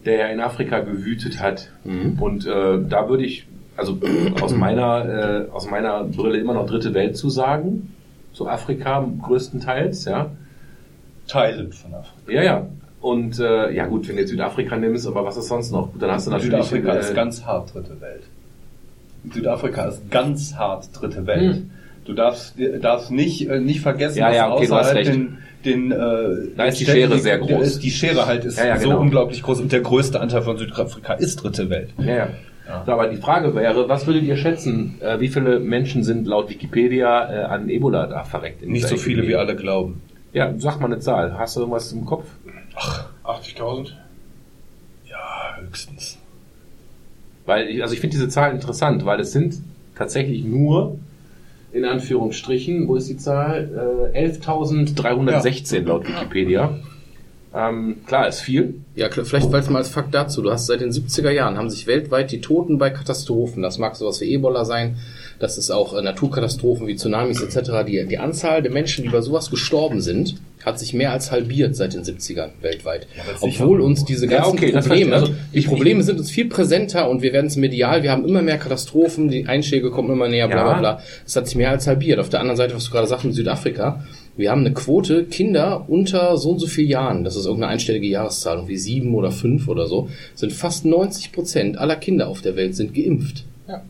der 0.04 0.16
ja 0.16 0.26
in 0.28 0.40
Afrika 0.40 0.80
gewütet 0.80 1.40
hat. 1.40 1.70
Mhm. 1.84 2.18
Und 2.20 2.46
äh, 2.46 2.78
da 2.88 3.08
würde 3.08 3.24
ich, 3.24 3.46
also 3.76 3.98
aus 4.40 4.54
meiner, 4.54 5.46
äh, 5.48 5.50
aus 5.50 5.68
meiner 5.70 6.04
Brille 6.04 6.38
immer 6.38 6.54
noch 6.54 6.66
dritte 6.66 6.94
Welt 6.94 7.16
zu 7.16 7.30
sagen. 7.30 7.94
So 8.32 8.48
Afrika 8.48 9.06
größtenteils, 9.22 10.04
ja. 10.06 10.30
Teilen 11.28 11.72
von 11.72 11.94
Afrika. 11.94 12.32
Ja, 12.32 12.42
ja. 12.42 12.66
Und 13.00 13.38
äh, 13.40 13.72
ja 13.72 13.86
gut, 13.86 14.08
wenn 14.08 14.16
du 14.16 14.22
jetzt 14.22 14.30
Südafrika 14.30 14.76
nimmst, 14.76 15.06
aber 15.06 15.24
was 15.24 15.36
ist 15.36 15.48
sonst 15.48 15.72
noch? 15.72 15.92
Gut, 15.92 16.02
dann 16.02 16.12
hast 16.12 16.26
du 16.26 16.30
natürlich. 16.30 16.64
Südafrika 16.66 16.94
äh, 16.94 17.00
ist 17.00 17.14
ganz 17.14 17.44
hart 17.44 17.74
dritte 17.74 18.00
Welt. 18.00 18.22
Südafrika 19.32 19.84
ist 19.86 20.10
ganz 20.10 20.54
hart 20.54 20.88
dritte 20.92 21.26
Welt. 21.26 21.54
Hm. 21.56 21.70
Du 22.04 22.14
darfst, 22.14 22.54
darfst 22.80 23.10
nicht, 23.10 23.48
äh, 23.48 23.60
nicht 23.60 23.80
vergessen, 23.80 24.18
Ja, 24.18 24.32
ja, 24.32 24.52
okay, 24.52 24.66
du 24.66 24.74
hast 24.74 24.88
außerhalb 24.88 25.06
recht. 25.06 25.12
den, 25.12 25.38
den, 25.64 25.92
äh, 25.92 25.96
Da 26.56 26.64
ist 26.64 26.80
die 26.80 26.84
Städten, 26.84 27.10
Schere 27.12 27.18
sehr 27.18 27.38
groß. 27.38 27.66
Ist, 27.66 27.82
die 27.82 27.90
Schere 27.90 28.26
halt 28.26 28.44
ist 28.44 28.58
Ja, 28.58 28.66
ja, 28.66 28.78
so 28.78 28.88
genau. 28.88 29.00
unglaublich 29.00 29.42
groß 29.42 29.60
und 29.60 29.70
der 29.70 29.80
größte 29.80 30.20
Anteil 30.20 30.42
von 30.42 30.56
Südafrika 30.56 31.14
ist 31.14 31.36
dritte 31.36 31.70
Welt. 31.70 31.90
Ja, 31.98 32.14
ja. 32.14 32.28
So, 32.86 32.92
aber 32.92 33.08
die 33.08 33.16
Frage 33.16 33.54
wäre, 33.54 33.88
was 33.88 34.06
würdet 34.06 34.22
ihr 34.22 34.36
schätzen, 34.36 34.96
äh, 35.00 35.18
wie 35.20 35.28
viele 35.28 35.58
Menschen 35.60 36.04
sind 36.04 36.26
laut 36.26 36.48
Wikipedia 36.48 37.30
äh, 37.32 37.44
an 37.44 37.68
Ebola 37.68 38.06
da 38.06 38.24
verreckt? 38.24 38.62
in 38.62 38.72
Nicht 38.72 38.86
so 38.86 38.96
viele, 38.96 39.22
Epidemie? 39.22 39.28
wie 39.30 39.36
alle 39.36 39.56
glauben. 39.56 40.00
Ja, 40.32 40.52
sag 40.58 40.78
mal 40.80 40.86
eine 40.86 41.00
Zahl. 41.00 41.36
Hast 41.38 41.56
du 41.56 41.60
irgendwas 41.60 41.92
im 41.92 42.06
Kopf? 42.06 42.24
80.000? 43.24 43.90
Ja, 45.10 45.56
höchstens. 45.60 46.18
Weil 47.44 47.68
ich, 47.68 47.82
also 47.82 47.94
ich 47.94 48.00
finde 48.00 48.16
diese 48.16 48.28
Zahl 48.28 48.52
interessant, 48.52 49.04
weil 49.04 49.20
es 49.20 49.32
sind 49.32 49.56
tatsächlich 49.96 50.44
nur 50.44 50.98
in 51.72 51.84
Anführungsstrichen, 51.84 52.86
wo 52.88 52.96
ist 52.96 53.08
die 53.08 53.16
Zahl? 53.16 54.12
Äh, 54.14 54.28
11.316 54.28 55.84
laut 55.84 56.06
Wikipedia. 56.06 56.78
Ähm, 57.54 57.96
klar, 58.06 58.28
ist 58.28 58.40
viel. 58.40 58.76
Ja, 58.94 59.10
vielleicht 59.10 59.28
vielleicht 59.28 59.70
mal 59.70 59.78
als 59.78 59.90
Fakt 59.90 60.14
dazu. 60.14 60.40
Du 60.40 60.50
hast 60.50 60.66
seit 60.66 60.80
den 60.80 60.90
70er 60.90 61.30
Jahren 61.30 61.58
haben 61.58 61.68
sich 61.68 61.86
weltweit 61.86 62.30
die 62.32 62.40
Toten 62.40 62.78
bei 62.78 62.88
Katastrophen, 62.90 63.62
das 63.62 63.78
mag 63.78 63.94
sowas 63.96 64.20
wie 64.22 64.32
Ebola 64.32 64.64
sein, 64.64 64.96
das 65.38 65.58
ist 65.58 65.70
auch 65.70 65.94
äh, 65.94 66.00
Naturkatastrophen 66.02 66.86
wie 66.86 66.96
Tsunamis 66.96 67.42
etc. 67.42 67.84
Die, 67.86 68.06
die 68.06 68.18
Anzahl 68.18 68.62
der 68.62 68.72
Menschen, 68.72 69.04
die 69.04 69.10
bei 69.10 69.20
sowas 69.20 69.50
gestorben 69.50 70.00
sind, 70.00 70.36
hat 70.64 70.78
sich 70.78 70.94
mehr 70.94 71.12
als 71.12 71.30
halbiert 71.32 71.74
seit 71.76 71.92
den 71.92 72.04
70ern 72.04 72.50
weltweit. 72.60 73.06
sicher. 73.40 73.64
Obwohl 73.64 73.80
uns 73.80 74.04
diese 74.04 74.26
Ja, 74.26 74.38
ganzen 74.38 74.52
okay, 74.58 74.72
das 74.72 74.86
Probleme. 74.86 75.14
Also, 75.16 75.34
die 75.52 75.60
Probleme 75.62 76.02
sind 76.04 76.18
uns 76.20 76.30
viel 76.30 76.48
präsenter 76.48 77.10
und 77.10 77.20
wir 77.20 77.32
werden 77.32 77.46
es 77.48 77.56
medial, 77.56 78.02
wir 78.02 78.12
haben 78.12 78.24
immer 78.24 78.42
mehr 78.42 78.58
Katastrophen, 78.58 79.28
die 79.28 79.46
Einschläge 79.46 79.90
kommen 79.90 80.10
immer 80.10 80.28
näher, 80.28 80.46
bla 80.48 80.56
Ja. 80.56 80.62
bla 80.64 80.78
bla. 80.78 81.02
Es 81.26 81.34
hat 81.36 81.46
sich 81.48 81.56
mehr 81.56 81.70
als 81.70 81.86
halbiert. 81.86 82.18
Auf 82.20 82.28
der 82.28 82.40
anderen 82.40 82.56
Seite, 82.56 82.74
was 82.76 82.84
du 82.84 82.92
gerade 82.92 83.08
sagst 83.08 83.24
in 83.24 83.32
Südafrika, 83.32 84.04
wir 84.36 84.50
haben 84.50 84.60
eine 84.64 84.72
Quote 84.72 85.24
Kinder 85.24 85.84
unter 85.88 86.36
so 86.38 86.50
und 86.52 86.58
so 86.58 86.66
vielen 86.66 86.88
Jahren, 86.88 87.24
das 87.24 87.36
ist 87.36 87.44
irgendeine 87.46 87.72
einstellige 87.72 88.06
Jahreszahl, 88.06 88.56
irgendwie 88.56 88.78
sieben 88.78 89.14
oder 89.14 89.30
fünf 89.30 89.68
oder 89.68 89.86
so, 89.86 90.08
sind 90.34 90.52
fast 90.52 90.84
90 90.84 91.32
Prozent 91.32 91.78
aller 91.78 91.96
Kinder 91.96 92.28
auf 92.28 92.40
der 92.40 92.56
Welt 92.56 92.74
sind 92.74 92.94
geimpft. 92.94 93.44
Ja. 93.68 93.82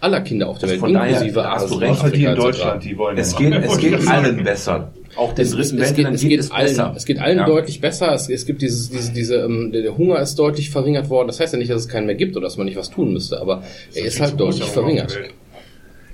Aller 0.00 0.20
Kinder 0.20 0.48
auf 0.48 0.58
der 0.58 0.68
Also 0.68 0.72
Welt, 0.74 0.80
von 0.80 0.92
daher 0.94 1.10
inklusive 1.22 1.44
hast 1.44 1.62
du 1.70 1.74
Asien, 1.76 1.80
recht. 1.80 1.92
Außer 2.00 2.10
die 2.10 2.20
in 2.22 2.26
Afrika. 2.28 2.42
Deutschland, 2.46 2.84
die 2.84 2.98
wollen 2.98 3.18
Es 3.18 3.36
geht, 3.36 3.54
es 3.54 3.78
geht 3.78 4.06
allen 4.08 4.44
besser. 4.44 4.92
Auch 5.16 5.32
den 5.32 5.42
Es, 5.46 5.52
es, 5.54 5.70
dritten 5.70 5.82
es, 5.82 5.94
geht, 5.94 6.06
es, 6.08 6.20
geht 6.20 6.40
es 6.40 6.50
allen, 6.50 6.66
besser. 6.68 6.92
es 6.94 7.06
geht 7.06 7.18
allen 7.18 7.38
Ja. 7.38 7.46
deutlich 7.46 7.80
besser. 7.80 8.12
Es, 8.12 8.28
es 8.28 8.44
gibt 8.44 8.60
dieses, 8.60 8.90
diese, 8.90 9.12
diese, 9.12 9.36
ähm, 9.36 9.72
der, 9.72 9.80
der 9.82 9.96
Hunger 9.96 10.20
ist 10.20 10.38
deutlich 10.38 10.68
verringert 10.70 11.08
worden. 11.08 11.28
Das 11.28 11.40
heißt 11.40 11.54
ja 11.54 11.58
nicht, 11.58 11.70
dass 11.70 11.80
es 11.80 11.88
keinen 11.88 12.04
mehr 12.06 12.14
gibt 12.16 12.36
oder 12.36 12.44
dass 12.44 12.58
man 12.58 12.66
nicht 12.66 12.76
was 12.76 12.90
tun 12.90 13.12
müsste, 13.14 13.40
aber 13.40 13.62
er 13.94 14.04
ist 14.04 14.20
halt 14.20 14.38
deutlich 14.38 14.64
verringert. 14.68 15.18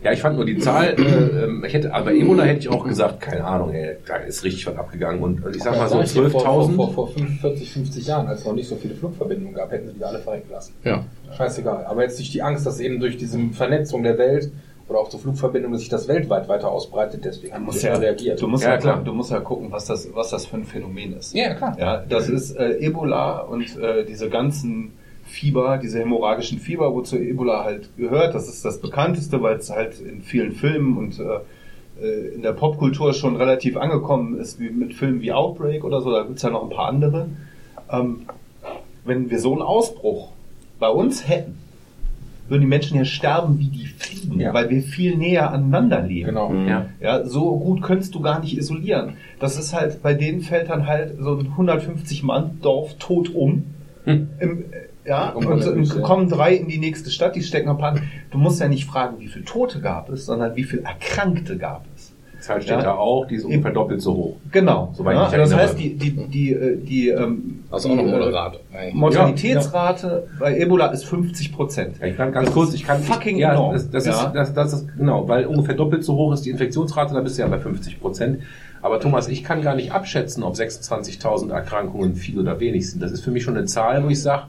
Ja, 0.04 0.12
ich 0.12 0.20
fand 0.20 0.36
nur 0.36 0.44
die 0.44 0.58
Zahl, 0.58 0.94
äh, 0.98 1.44
ähm, 1.44 1.64
ich 1.64 1.72
hätte, 1.74 1.94
aber 1.94 2.06
bei 2.06 2.14
Ebola 2.16 2.42
hätte 2.44 2.60
ich 2.60 2.68
auch 2.68 2.84
gesagt, 2.84 3.20
keine 3.20 3.44
Ahnung, 3.44 3.72
ey, 3.72 3.96
da 4.06 4.16
ist 4.16 4.42
richtig 4.44 4.66
was 4.66 4.76
abgegangen. 4.76 5.22
Und 5.22 5.42
ich 5.54 5.62
sag 5.62 5.76
mal 5.76 5.88
so 5.88 5.98
Ja, 6.00 6.28
Vor, 6.28 6.40
vor, 6.40 6.42
12.000. 6.64 6.74
vor, 6.76 6.92
vor 6.92 7.08
45, 7.08 7.72
50 7.72 8.06
Jahren, 8.06 8.26
als 8.26 8.40
es 8.40 8.46
noch 8.46 8.54
nicht 8.54 8.68
so 8.68 8.76
viele 8.76 8.94
Flugverbindungen 8.94 9.54
gab, 9.54 9.70
hätten 9.70 9.88
sie 9.88 9.94
die 9.98 10.04
alle 10.04 10.18
verrecken 10.18 10.50
lassen. 10.50 10.74
Ja. 10.84 11.04
Scheißegal. 11.36 11.84
Aber 11.86 12.02
jetzt 12.02 12.18
nicht 12.18 12.34
die 12.34 12.42
Angst, 12.42 12.66
dass 12.66 12.80
eben 12.80 12.98
durch 13.00 13.16
diese 13.16 13.38
Vernetzung 13.52 14.02
der 14.02 14.18
Welt 14.18 14.50
oder 14.88 14.98
auch 14.98 15.08
zur 15.08 15.20
Flugverbindung, 15.20 15.70
dass 15.72 15.80
sich 15.82 15.88
das 15.90 16.08
weltweit 16.08 16.48
weiter 16.48 16.70
ausbreitet, 16.70 17.24
deswegen 17.24 17.54
haben 17.54 17.60
Du 17.64 17.68
wir 17.68 17.72
musst 17.72 17.82
ja 17.84 17.92
ja, 17.92 17.98
reagiert. 17.98 18.42
du 18.42 18.48
musst 18.48 18.64
Ja, 18.64 18.70
ja, 18.72 18.76
klar. 18.78 18.94
gucken, 18.94 19.04
du 19.06 19.12
musst 19.14 19.30
ja 19.30 19.38
gucken, 19.40 19.68
was 19.70 19.84
das, 19.86 20.08
was 20.12 20.30
das 20.30 20.46
für 20.46 20.56
ein 20.56 20.64
Phänomen 20.64 21.16
ist. 21.16 21.34
ja, 21.34 21.54
klar. 21.54 21.76
Ja, 21.78 22.02
das 22.08 22.28
ist 22.28 22.56
äh, 22.56 22.78
Ebola 22.80 23.38
und 23.42 23.78
äh, 23.78 24.04
diese 24.04 24.28
ganzen 24.28 24.92
Fieber, 25.32 25.78
diese 25.78 25.98
hämorrhagischen 26.00 26.58
Fieber, 26.58 26.92
wozu 26.94 27.16
Ebola 27.18 27.64
halt 27.64 27.88
gehört. 27.96 28.34
Das 28.34 28.48
ist 28.48 28.64
das 28.64 28.80
bekannteste, 28.80 29.42
weil 29.42 29.56
es 29.56 29.70
halt 29.70 29.98
in 30.00 30.22
vielen 30.22 30.52
Filmen 30.52 30.96
und 30.98 31.18
äh, 31.18 32.04
äh, 32.04 32.34
in 32.34 32.42
der 32.42 32.52
Popkultur 32.52 33.14
schon 33.14 33.36
relativ 33.36 33.76
angekommen 33.76 34.38
ist, 34.38 34.60
wie 34.60 34.70
mit 34.70 34.94
Filmen 34.94 35.20
wie 35.22 35.32
Outbreak 35.32 35.84
oder 35.84 36.00
so, 36.02 36.10
da 36.12 36.22
gibt's 36.24 36.42
ja 36.42 36.50
noch 36.50 36.62
ein 36.64 36.70
paar 36.70 36.88
andere. 36.88 37.28
Ähm, 37.90 38.20
wenn 39.04 39.30
wir 39.30 39.40
so 39.40 39.52
einen 39.52 39.62
Ausbruch 39.62 40.28
bei 40.78 40.88
uns 40.88 41.26
hätten, 41.28 41.56
würden 42.48 42.62
die 42.62 42.66
Menschen 42.68 42.96
hier 42.96 43.04
sterben 43.06 43.58
wie 43.58 43.68
die 43.68 43.86
Fliegen, 43.86 44.38
Ja. 44.40 44.52
weil 44.52 44.68
wir 44.68 44.82
viel 44.82 45.16
näher 45.16 45.50
aneinander 45.50 46.02
leben. 46.02 46.26
Genau. 46.28 46.52
Ja. 46.68 46.86
Ja, 47.00 47.24
so 47.24 47.56
gut 47.58 47.82
könntest 47.82 48.14
du 48.14 48.20
gar 48.20 48.40
nicht 48.40 48.56
isolieren. 48.58 49.14
Das 49.40 49.58
ist 49.58 49.72
halt, 49.72 50.02
bei 50.02 50.12
denen 50.12 50.42
fällt 50.42 50.68
dann 50.68 50.86
halt 50.86 51.14
so 51.20 51.38
ein 51.38 51.46
150 51.52 52.22
Mann 52.22 52.58
Dorf 52.60 52.94
tot 52.98 53.34
um. 53.34 53.64
Hm. 54.04 54.28
Im, 54.40 54.64
ja, 55.04 55.30
und, 55.30 55.46
und 55.46 56.02
kommen 56.02 56.28
drei 56.28 56.54
in 56.54 56.68
die 56.68 56.78
nächste 56.78 57.10
Stadt, 57.10 57.34
die 57.36 57.42
stecken 57.42 57.68
ein 57.68 57.78
paar. 57.78 57.96
Du 58.30 58.38
musst 58.38 58.60
ja 58.60 58.68
nicht 58.68 58.84
fragen, 58.86 59.16
wie 59.18 59.28
viele 59.28 59.44
Tote 59.44 59.80
gab 59.80 60.08
es, 60.10 60.26
sondern 60.26 60.54
wie 60.56 60.64
viele 60.64 60.82
Erkrankte 60.82 61.56
gab 61.58 61.84
es. 61.96 62.12
Die 62.34 62.38
Zahl 62.46 62.60
steht 62.60 62.72
Ja. 62.78 62.82
da 62.82 62.94
auch, 62.94 63.26
die 63.26 63.36
ist 63.36 63.44
ungefähr 63.44 63.70
doppelt 63.72 64.02
so 64.02 64.14
hoch. 64.14 64.36
Genau. 64.50 64.90
Soweit 64.94 65.14
ja, 65.14 65.26
ich 65.26 65.30
mich 65.30 65.40
das 65.40 65.50
erinnere. 65.52 65.68
heißt, 65.68 65.78
die, 65.78 65.94
die, 65.94 66.10
die, 66.28 66.52
äh, 66.52 66.76
die, 66.76 67.08
ähm, 67.10 67.64
Also 67.70 67.88
die, 67.88 67.94
auch 67.94 67.98
noch 67.98 68.08
äh, 68.12 68.16
moderat. 68.18 68.60
eigentlich. 68.74 68.94
Mortalitätsrate 68.94 70.28
bei 70.38 70.58
Ebola 70.58 70.86
ist 70.86 71.04
50 71.04 71.52
Prozent. 71.52 71.96
Ja, 72.00 72.06
ich 72.06 72.16
kann 72.16 72.32
ganz 72.32 72.50
kurz, 72.52 72.74
ich 72.74 72.84
kann 72.84 73.00
Fucking 73.02 73.38
ja, 73.38 73.52
enorm. 73.52 73.74
das, 73.74 73.90
das 73.90 74.06
Ja. 74.06 74.12
ist 74.26 74.32
das, 74.34 74.54
das 74.54 74.72
ist 74.72 74.88
genau, 74.96 75.28
weil 75.28 75.46
ungefähr 75.46 75.74
doppelt 75.74 76.04
so 76.04 76.14
hoch 76.16 76.32
ist 76.34 76.44
die 76.44 76.50
Infektionsrate, 76.50 77.14
da 77.14 77.20
bist 77.20 77.38
du 77.38 77.42
ja 77.42 77.48
bei 77.48 77.58
50 77.58 78.00
Prozent. 78.00 78.38
Aber 78.80 78.98
Thomas, 78.98 79.28
ich 79.28 79.44
kann 79.44 79.62
gar 79.62 79.76
nicht 79.76 79.92
abschätzen, 79.92 80.42
ob 80.42 80.54
26.000 80.56 81.52
Erkrankungen 81.52 82.16
viel 82.16 82.40
oder 82.40 82.58
wenig 82.58 82.90
sind. 82.90 83.00
Das 83.00 83.12
ist 83.12 83.22
für 83.22 83.30
mich 83.30 83.44
schon 83.44 83.56
eine 83.56 83.66
Zahl, 83.66 84.02
wo 84.04 84.08
ich 84.08 84.20
sage, 84.20 84.44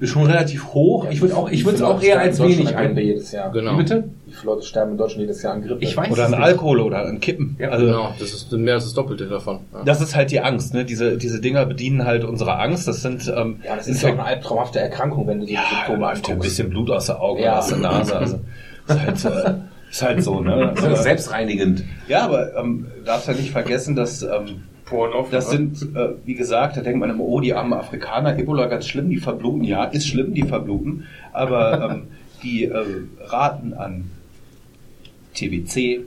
ist 0.00 0.10
schon 0.10 0.26
relativ 0.26 0.72
hoch. 0.72 1.06
Ich 1.10 1.20
würde 1.20 1.36
auch, 1.36 1.50
ich 1.50 1.64
würde 1.64 1.76
es 1.76 1.82
auch 1.82 2.02
eher 2.02 2.18
als 2.20 2.40
wenig 2.42 2.68
ein. 2.76 2.90
ein. 2.90 2.96
jedes 2.96 3.32
Jahr. 3.32 3.52
Genau. 3.52 3.74
Wie 3.74 3.76
bitte? 3.78 4.04
Wie 4.26 4.32
viele 4.32 4.54
Leute 4.54 4.66
sterben 4.66 4.92
in 4.92 4.96
Deutschland 4.98 5.20
jedes 5.22 5.42
Jahr 5.42 5.52
an 5.54 5.62
Grippe? 5.62 5.84
Ich 5.84 5.96
weiß 5.96 6.10
Oder 6.10 6.26
an. 6.26 6.34
Alkohol 6.34 6.80
oder 6.80 7.04
an 7.06 7.20
Kippen. 7.20 7.56
Ja, 7.58 7.68
also, 7.68 7.84
Genau, 7.86 8.14
das 8.18 8.32
ist 8.32 8.50
mehr 8.52 8.74
als 8.74 8.84
das 8.84 8.94
Doppelte 8.94 9.26
davon. 9.26 9.58
Ja. 9.72 9.82
Das 9.84 10.00
ist 10.00 10.16
halt 10.16 10.30
die 10.30 10.40
Angst, 10.40 10.72
ne? 10.72 10.84
Diese, 10.84 11.16
diese 11.18 11.40
Dinger 11.40 11.66
bedienen 11.66 12.04
halt 12.06 12.24
unsere 12.24 12.58
Angst. 12.58 12.88
Das 12.88 13.02
sind, 13.02 13.30
ähm, 13.36 13.60
ja, 13.64 13.76
das 13.76 13.88
ist 13.88 14.02
ja 14.02 14.08
auch 14.08 14.12
eine 14.14 14.24
albtraumhafte 14.24 14.80
Erkrankung, 14.80 15.26
wenn 15.26 15.40
du 15.40 15.46
die 15.46 15.52
ja, 15.54 15.60
Symptome 15.68 16.02
ja 16.04 16.08
ein 16.10 16.16
anguckst. 16.16 16.42
bisschen 16.42 16.70
Blut 16.70 16.90
aus 16.90 17.06
der 17.06 17.20
Augen 17.20 17.42
Ja. 17.42 17.50
oder 17.52 17.58
aus 17.58 17.68
der 17.68 17.78
Nase. 17.78 18.16
Also, 18.16 18.40
ist 18.88 19.24
halt, 19.24 19.24
äh, 19.46 19.54
ist 19.90 20.02
halt 20.02 20.22
so, 20.24 20.40
ne? 20.40 20.72
Das 20.76 20.84
ist 20.84 21.02
selbstreinigend. 21.02 21.84
Ja, 22.08 22.22
aber 22.24 22.56
ähm, 22.56 22.86
darfst 23.04 23.28
ja 23.28 23.34
nicht 23.34 23.50
vergessen, 23.50 23.96
dass 23.96 24.22
ähm, 24.22 24.62
Poren 24.90 25.12
offen, 25.12 25.30
das 25.30 25.50
sind, 25.50 25.80
äh, 25.94 26.10
wie 26.24 26.34
gesagt, 26.34 26.76
da 26.76 26.80
denkt 26.82 26.98
man 26.98 27.08
immer, 27.10 27.22
oh, 27.24 27.40
die 27.40 27.54
armen 27.54 27.72
Afrikaner, 27.72 28.36
Ebola 28.36 28.66
ganz 28.66 28.88
schlimm, 28.88 29.08
die 29.08 29.18
verbluten. 29.18 29.62
Ja, 29.64 29.84
ist 29.84 30.08
schlimm, 30.08 30.34
die 30.34 30.42
verbluten. 30.42 31.06
Aber 31.32 31.90
ähm, 31.90 32.02
die 32.42 32.64
äh, 32.64 32.84
Raten 33.26 33.72
an 33.72 34.10
TBC, 35.34 36.00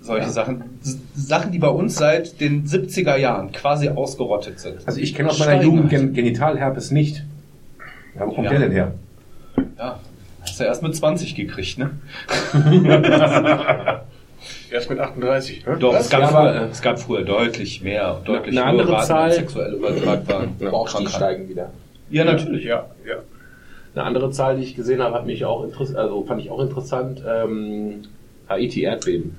solche 0.00 0.30
Sachen, 0.30 0.64
S 0.82 0.98
Sachen, 1.14 1.52
die 1.52 1.58
bei 1.60 1.68
uns 1.68 1.94
seit 1.94 2.40
den 2.40 2.66
70er 2.66 3.16
Jahren 3.16 3.52
quasi 3.52 3.88
ausgerottet 3.88 4.58
sind. 4.58 4.80
Also 4.86 5.00
ich 5.00 5.14
kenne 5.14 5.30
aus 5.30 5.38
meiner 5.38 5.62
Jugend. 5.62 5.88
Gen 5.88 6.12
Genitalherpes 6.12 6.90
nicht. 6.90 7.24
Ja, 8.18 8.26
wo 8.26 8.32
kommt 8.32 8.46
Ja. 8.46 8.50
der 8.50 8.60
denn 8.60 8.72
her? 8.72 8.94
Ja, 9.78 10.00
hast 10.40 10.58
du 10.60 10.64
erst 10.64 10.82
mit 10.82 10.94
20 10.96 11.34
gekriegt, 11.36 11.78
ne? 11.78 11.90
Erst 14.74 14.90
mit 14.90 14.98
38. 14.98 15.64
Ne? 15.66 15.76
Doch, 15.78 15.94
es 15.94 16.10
gab, 16.10 16.20
Ja, 16.22 16.26
früher, 16.26 16.54
äh, 16.62 16.64
es 16.72 16.82
gab 16.82 16.98
früher 16.98 17.22
deutlich 17.22 17.80
mehr, 17.82 18.20
deutlich 18.24 18.58
eine 18.58 18.66
andere 18.66 18.90
Raten 18.92 19.06
Zahl- 19.06 19.30
sexuell 19.32 19.74
übertragbaren 19.74 20.48
auch 20.72 20.92
die 20.98 21.06
steigen 21.06 21.48
wieder. 21.48 21.70
Ja, 22.10 22.24
natürlich. 22.24 22.64
Ja, 22.64 22.86
ja. 23.06 23.18
Eine 23.94 24.04
andere 24.04 24.32
Zahl, 24.32 24.56
die 24.56 24.64
ich 24.64 24.74
gesehen 24.74 25.00
habe, 25.00 25.14
hat 25.14 25.26
mich 25.26 25.44
auch 25.44 25.62
interessiert, 25.62 25.96
also 25.96 26.24
fand 26.24 26.40
ich 26.40 26.50
auch 26.50 26.58
interessant. 26.58 27.22
Ähm, 27.24 28.02
Haiti 28.48 28.82
Erdbeben. 28.82 29.36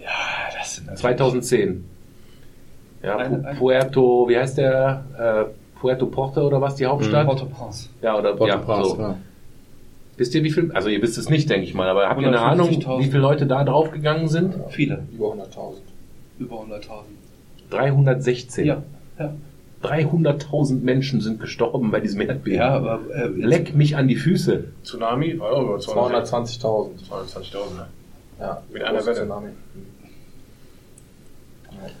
Ja, 0.00 0.10
das 0.58 0.74
sind 0.76 0.98
2010. 0.98 1.82
Ja, 3.02 3.16
Eine- 3.16 3.36
Pu- 3.38 3.44
eine- 3.46 3.58
Puerto, 3.58 4.28
wie 4.28 4.36
heißt 4.36 4.58
der? 4.58 5.04
Äh, 5.48 5.78
Puerto 5.80 6.04
Porto 6.06 6.46
oder 6.46 6.60
was, 6.60 6.74
die 6.74 6.84
Hauptstadt? 6.84 7.24
Port-au-Prince. 7.26 7.88
Ja, 8.02 8.18
oder 8.18 8.30
ja, 8.46 8.58
Port-au-Prince, 8.58 8.90
so. 8.90 9.00
ja. 9.00 9.16
Wisst 10.16 10.34
ihr, 10.34 10.44
wie 10.44 10.50
viel? 10.50 10.70
Also 10.72 10.88
ihr 10.88 11.02
wisst 11.02 11.18
es 11.18 11.28
nicht, 11.28 11.50
denke 11.50 11.66
ich 11.66 11.74
mal, 11.74 11.88
aber 11.88 12.08
habt 12.08 12.20
ihr 12.20 12.28
eine 12.28 12.40
Ahnung, 12.40 12.68
150.000. 12.70 12.98
wie 13.00 13.04
viele 13.06 13.18
Leute 13.18 13.46
da 13.46 13.64
draufgegangen 13.64 14.28
sind? 14.28 14.54
Viele. 14.70 15.04
Über 15.12 15.32
100.000. 15.32 15.74
Über 16.38 16.56
100.000. 16.56 16.80
316. 17.70 18.66
Ja. 18.66 18.82
Ja, 19.18 19.34
300.000 19.82 20.80
Menschen 20.82 21.20
sind 21.20 21.40
gestorben 21.40 21.90
bei 21.90 22.00
diesem 22.00 22.20
Erdbeben. 22.20 22.58
ja 22.58 22.68
aber 22.70 23.00
äh, 23.12 23.26
Leck 23.26 23.74
mich 23.74 23.96
an 23.96 24.08
die 24.08 24.16
Füße. 24.16 24.64
Tsunami 24.84 25.30
über 25.30 25.78
220. 25.78 26.62
220.000. 26.62 26.88
220.000. 27.10 27.74
Ne? 27.76 27.86
Ja, 28.40 28.62
Mit 28.72 28.82
einer 28.82 29.04
Welle. 29.04 29.16
Tsunami. 29.16 29.48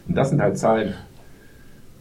Und 0.08 0.14
das 0.16 0.30
sind 0.30 0.40
halt 0.40 0.56
Zahlen. 0.58 0.94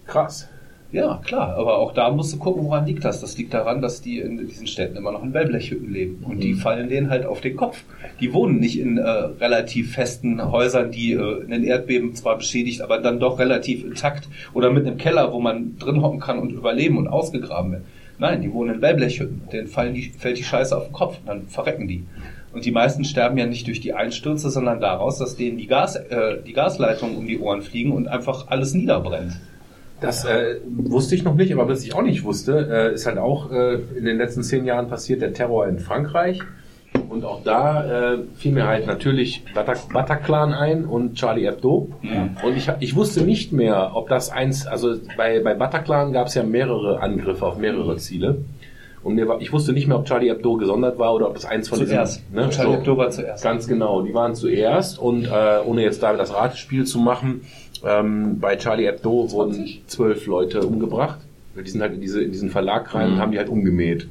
Krass. 0.07 0.47
Ja, 0.93 1.19
klar, 1.25 1.55
aber 1.57 1.79
auch 1.79 1.91
da 1.91 2.11
musst 2.11 2.31
du 2.33 2.37
gucken, 2.37 2.65
woran 2.65 2.85
liegt 2.85 3.03
das. 3.03 3.19
Das 3.19 3.35
liegt 3.35 3.51
daran, 3.55 3.81
dass 3.81 4.03
die 4.03 4.19
in 4.19 4.37
diesen 4.37 4.67
Städten 4.67 4.95
immer 4.95 5.11
noch 5.11 5.23
in 5.23 5.33
Wellblechhütten 5.33 5.91
leben. 5.91 6.23
Und 6.23 6.43
die 6.43 6.53
fallen 6.53 6.87
denen 6.87 7.09
halt 7.09 7.25
auf 7.25 7.41
den 7.41 7.55
Kopf. 7.55 7.83
Die 8.19 8.31
wohnen 8.31 8.59
nicht 8.59 8.79
in 8.79 8.99
äh, 8.99 9.09
relativ 9.09 9.93
festen 9.93 10.51
Häusern, 10.51 10.91
die 10.91 11.13
äh, 11.13 11.41
in 11.41 11.49
den 11.49 11.63
Erdbeben 11.63 12.13
zwar 12.13 12.37
beschädigt, 12.37 12.81
aber 12.81 12.99
dann 12.99 13.19
doch 13.19 13.39
relativ 13.39 13.83
intakt. 13.83 14.29
Oder 14.53 14.69
mit 14.69 14.85
einem 14.85 14.97
Keller, 14.97 15.33
wo 15.33 15.39
man 15.39 15.79
drin 15.79 15.99
hocken 16.03 16.19
kann 16.19 16.37
und 16.37 16.51
überleben 16.51 16.99
und 16.99 17.07
ausgegraben 17.07 17.71
wird. 17.71 17.81
Nein, 18.19 18.43
die 18.43 18.53
wohnen 18.53 18.75
in 18.75 18.81
Wellblechhütten. 18.83 19.49
Denen 19.51 19.67
fallen 19.67 19.95
die, 19.95 20.11
fällt 20.15 20.37
die 20.37 20.43
Scheiße 20.43 20.77
auf 20.77 20.85
den 20.85 20.93
Kopf. 20.93 21.17
Und 21.21 21.27
dann 21.27 21.47
verrecken 21.47 21.87
die. 21.87 22.05
Und 22.53 22.65
die 22.65 22.71
meisten 22.71 23.03
sterben 23.03 23.39
ja 23.39 23.47
nicht 23.47 23.65
durch 23.65 23.81
die 23.81 23.93
Einstürze, 23.93 24.51
sondern 24.51 24.79
daraus, 24.79 25.17
dass 25.17 25.35
denen 25.37 25.57
die, 25.57 25.65
Gas, 25.65 25.95
äh, 25.95 26.37
die 26.45 26.53
Gasleitungen 26.53 27.17
um 27.17 27.25
die 27.25 27.39
Ohren 27.39 27.63
fliegen 27.63 27.93
und 27.93 28.07
einfach 28.07 28.49
alles 28.49 28.75
niederbrennt. 28.75 29.33
Das 30.03 30.25
äh, 30.25 30.57
wusste 30.67 31.15
ich 31.15 31.23
noch 31.23 31.35
nicht, 31.35 31.53
aber 31.53 31.69
was 31.69 31.81
ich 31.81 31.95
auch 31.95 32.01
nicht 32.01 32.25
wusste, 32.25 32.91
äh, 32.91 32.93
ist 32.93 33.05
halt 33.05 33.17
auch 33.17 33.49
äh, 33.53 33.75
in 33.97 34.03
den 34.03 34.17
letzten 34.17 34.43
zehn 34.43 34.65
Jahren 34.65 34.89
passiert 34.89 35.21
der 35.21 35.31
Terror 35.31 35.65
in 35.65 35.79
Frankreich. 35.79 36.41
Und 37.07 37.23
auch 37.23 37.41
da 37.41 38.15
äh, 38.15 38.17
fiel 38.35 38.51
mir 38.51 38.67
halt 38.67 38.85
natürlich 38.85 39.45
Batak 39.55 39.93
Bataclan 39.93 40.53
ein 40.53 40.83
und 40.83 41.15
Charlie 41.15 41.45
Hebdo. 41.45 41.87
Und 42.43 42.57
ich, 42.57 42.69
ich 42.81 42.97
wusste 42.97 43.21
nicht 43.21 43.53
mehr, 43.53 43.91
ob 43.93 44.09
das 44.09 44.29
eins, 44.29 44.67
also 44.67 44.95
bei, 45.15 45.39
bei 45.39 45.53
Bataclan 45.53 46.11
gab 46.11 46.27
es 46.27 46.35
ja 46.35 46.43
mehrere 46.43 46.99
Angriffe 46.99 47.45
auf 47.45 47.57
mehrere 47.57 47.95
Ziele. 47.95 48.43
Und 49.03 49.15
mir 49.15 49.27
war, 49.27 49.41
ich 49.41 49.51
wusste 49.53 49.73
nicht 49.73 49.87
mehr, 49.87 49.97
ob 49.97 50.05
Charlie 50.05 50.29
Hebdo 50.29 50.55
gesondert 50.55 50.99
war 50.99 51.13
oder 51.13 51.27
ob 51.27 51.35
das 51.35 51.45
eins 51.45 51.69
von 51.69 51.77
Zuerst. 51.77 52.23
diesen... 52.29 52.35
Ne, 52.35 52.49
Charlie 52.49 52.71
so. 52.71 52.77
Hebdo 52.77 52.97
war 52.97 53.09
zuerst. 53.09 53.43
Ganz 53.43 53.67
genau, 53.67 54.01
die 54.01 54.13
waren 54.13 54.35
zuerst 54.35 54.99
und 54.99 55.25
äh, 55.25 55.59
ohne 55.65 55.81
jetzt 55.81 56.03
da 56.03 56.13
das 56.13 56.33
Ratespiel 56.33 56.85
zu 56.85 56.99
machen, 56.99 57.41
ähm, 57.85 58.39
bei 58.39 58.55
Charlie 58.55 58.85
Hebdo 58.85 59.31
wurden 59.31 59.67
zwölf 59.87 60.25
Leute 60.25 60.61
umgebracht. 60.61 61.19
Die 61.55 61.69
sind 61.69 61.81
halt 61.81 61.93
in, 61.93 62.01
diese, 62.01 62.21
in 62.21 62.31
diesen 62.31 62.49
Verlag 62.49 62.95
rein 62.95 63.13
und 63.13 63.19
haben 63.19 63.31
die 63.31 63.37
halt 63.37 63.49
umgemäht. 63.49 64.07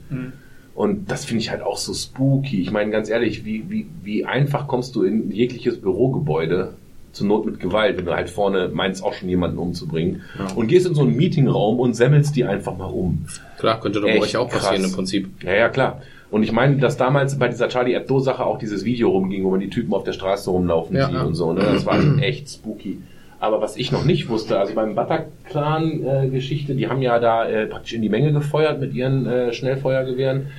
Und 0.74 1.10
das 1.10 1.24
finde 1.24 1.42
ich 1.42 1.50
halt 1.50 1.62
auch 1.62 1.76
so 1.76 1.92
spooky. 1.92 2.60
Ich 2.60 2.70
meine, 2.70 2.90
ganz 2.90 3.08
ehrlich, 3.10 3.44
wie, 3.44 3.68
wie, 3.68 3.86
wie 4.02 4.24
einfach 4.24 4.68
kommst 4.68 4.94
du 4.94 5.02
in 5.02 5.30
jegliches 5.30 5.80
Bürogebäude 5.80 6.74
zur 7.12 7.26
Not 7.26 7.44
mit 7.44 7.60
Gewalt, 7.60 7.98
wenn 7.98 8.06
du 8.06 8.14
halt 8.14 8.30
vorne 8.30 8.70
meinst, 8.72 9.04
auch 9.04 9.12
schon 9.12 9.28
jemanden 9.28 9.58
umzubringen 9.58 10.22
und 10.54 10.68
gehst 10.68 10.86
in 10.86 10.94
so 10.94 11.02
einen 11.02 11.14
Meetingraum 11.14 11.78
und 11.78 11.94
semmelst 11.94 12.34
die 12.36 12.44
einfach 12.44 12.76
mal 12.76 12.86
um. 12.86 13.26
Klar, 13.58 13.80
könnte 13.80 14.00
doch 14.00 14.08
bei 14.08 14.18
euch 14.18 14.36
auch 14.36 14.48
passieren 14.48 14.76
krass. 14.76 14.90
im 14.90 14.96
Prinzip. 14.96 15.28
Ja, 15.42 15.54
ja, 15.54 15.68
klar. 15.68 16.00
Und 16.30 16.42
ich 16.42 16.52
meine, 16.52 16.78
dass 16.78 16.96
damals 16.96 17.38
bei 17.38 17.48
dieser 17.48 17.68
Charlie 17.68 17.92
Hebdo-Sache 17.94 18.42
auch 18.42 18.58
dieses 18.58 18.86
Video 18.86 19.10
rumging, 19.10 19.44
wo 19.44 19.50
man 19.50 19.60
die 19.60 19.68
Typen 19.68 19.92
auf 19.92 20.04
der 20.04 20.14
Straße 20.14 20.48
rumlaufen 20.48 20.96
Ja, 20.96 21.06
sieht 21.06 21.14
ja. 21.14 21.22
und 21.24 21.34
so. 21.34 21.52
Ne? 21.52 21.60
Das 21.60 21.84
war 21.84 21.98
echt 22.22 22.48
spooky. 22.48 22.98
Aber 23.42 23.60
was 23.60 23.76
ich 23.76 23.90
noch 23.90 24.04
nicht 24.04 24.28
wusste, 24.28 24.56
also 24.56 24.72
beim 24.72 24.94
Bataclan-Geschichte, 24.94 26.76
die 26.76 26.88
haben 26.88 27.02
ja 27.02 27.18
da 27.18 27.44
äh, 27.44 27.66
praktisch 27.66 27.92
in 27.94 28.00
die 28.00 28.08
Menge 28.08 28.32
gefeuert 28.32 28.78
mit 28.78 28.94
ihren 28.94 29.26
äh, 29.26 29.52
Schnellfeuergewehren. 29.52 30.52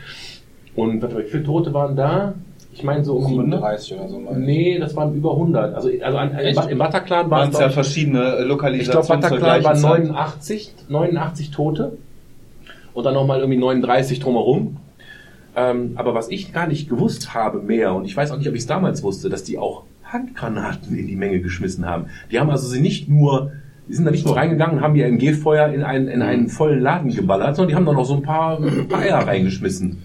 Und 0.75 1.01
warte 1.01 1.15
mal, 1.15 1.23
wie 1.23 1.29
viele 1.29 1.45
Tote 1.45 1.73
waren 1.73 1.95
da? 1.95 2.33
Ich 2.73 2.83
meine 2.83 3.05
so 3.05 3.15
um 3.15 3.25
die 3.25 3.35
35 3.35 3.93
oder 3.93 4.09
so. 4.09 4.19
ich. 4.19 4.37
Nee, 4.37 4.79
das 4.79 4.97
waren 4.97 5.15
über 5.15 5.31
100. 5.31 5.73
Also, 5.73 5.91
also 6.01 6.17
an, 6.17 6.35
Echt? 6.35 6.69
im 6.69 6.77
Bataclan 6.77 7.31
waren 7.31 7.39
waren 7.39 7.49
es 7.51 7.59
ja 7.59 7.67
ich, 7.67 7.73
verschiedene 7.73 8.19
äh, 8.19 8.29
ich 8.31 8.35
glaube, 8.35 8.49
Lokalisationen 8.49 9.21
Bataclan 9.21 9.63
waren 9.63 9.77
Zeit. 9.77 10.03
89, 10.03 10.75
89 10.89 11.51
Tote 11.51 11.97
und 12.93 13.05
dann 13.05 13.13
nochmal 13.13 13.39
irgendwie 13.39 13.59
39 13.59 14.19
drumherum. 14.19 14.75
Ähm, 15.55 15.93
aber 15.95 16.13
was 16.13 16.27
ich 16.27 16.51
gar 16.51 16.67
nicht 16.67 16.89
gewusst 16.89 17.33
habe 17.33 17.59
mehr, 17.59 17.93
und 17.95 18.03
ich 18.03 18.17
weiß 18.17 18.31
auch 18.31 18.37
nicht, 18.37 18.49
ob 18.49 18.55
ich 18.55 18.61
es 18.61 18.67
damals 18.67 19.03
wusste, 19.03 19.29
dass 19.29 19.45
die 19.45 19.57
auch 19.57 19.83
Handgranaten 20.13 20.95
in 20.95 21.07
die 21.07 21.15
Menge 21.15 21.41
geschmissen 21.41 21.85
haben. 21.85 22.05
Die 22.31 22.39
haben 22.39 22.49
also 22.49 22.67
sie 22.67 22.79
nicht 22.79 23.09
nur, 23.09 23.51
die 23.89 23.93
sind 23.93 24.05
da 24.05 24.11
nicht 24.11 24.25
nur 24.25 24.37
reingegangen 24.37 24.77
und 24.77 24.83
haben 24.83 24.95
ihr 24.95 25.07
MG-Feuer 25.07 25.73
in 25.73 25.83
einen, 25.83 26.07
in 26.07 26.21
einen 26.21 26.47
vollen 26.47 26.79
Laden 26.79 27.11
geballert, 27.13 27.55
sondern 27.55 27.69
die 27.69 27.75
haben 27.75 27.85
da 27.85 27.93
noch 27.93 28.05
so 28.05 28.15
ein 28.15 28.21
paar, 28.21 28.59
ein 28.59 28.87
paar 28.87 29.01
Eier 29.01 29.27
reingeschmissen. 29.27 30.03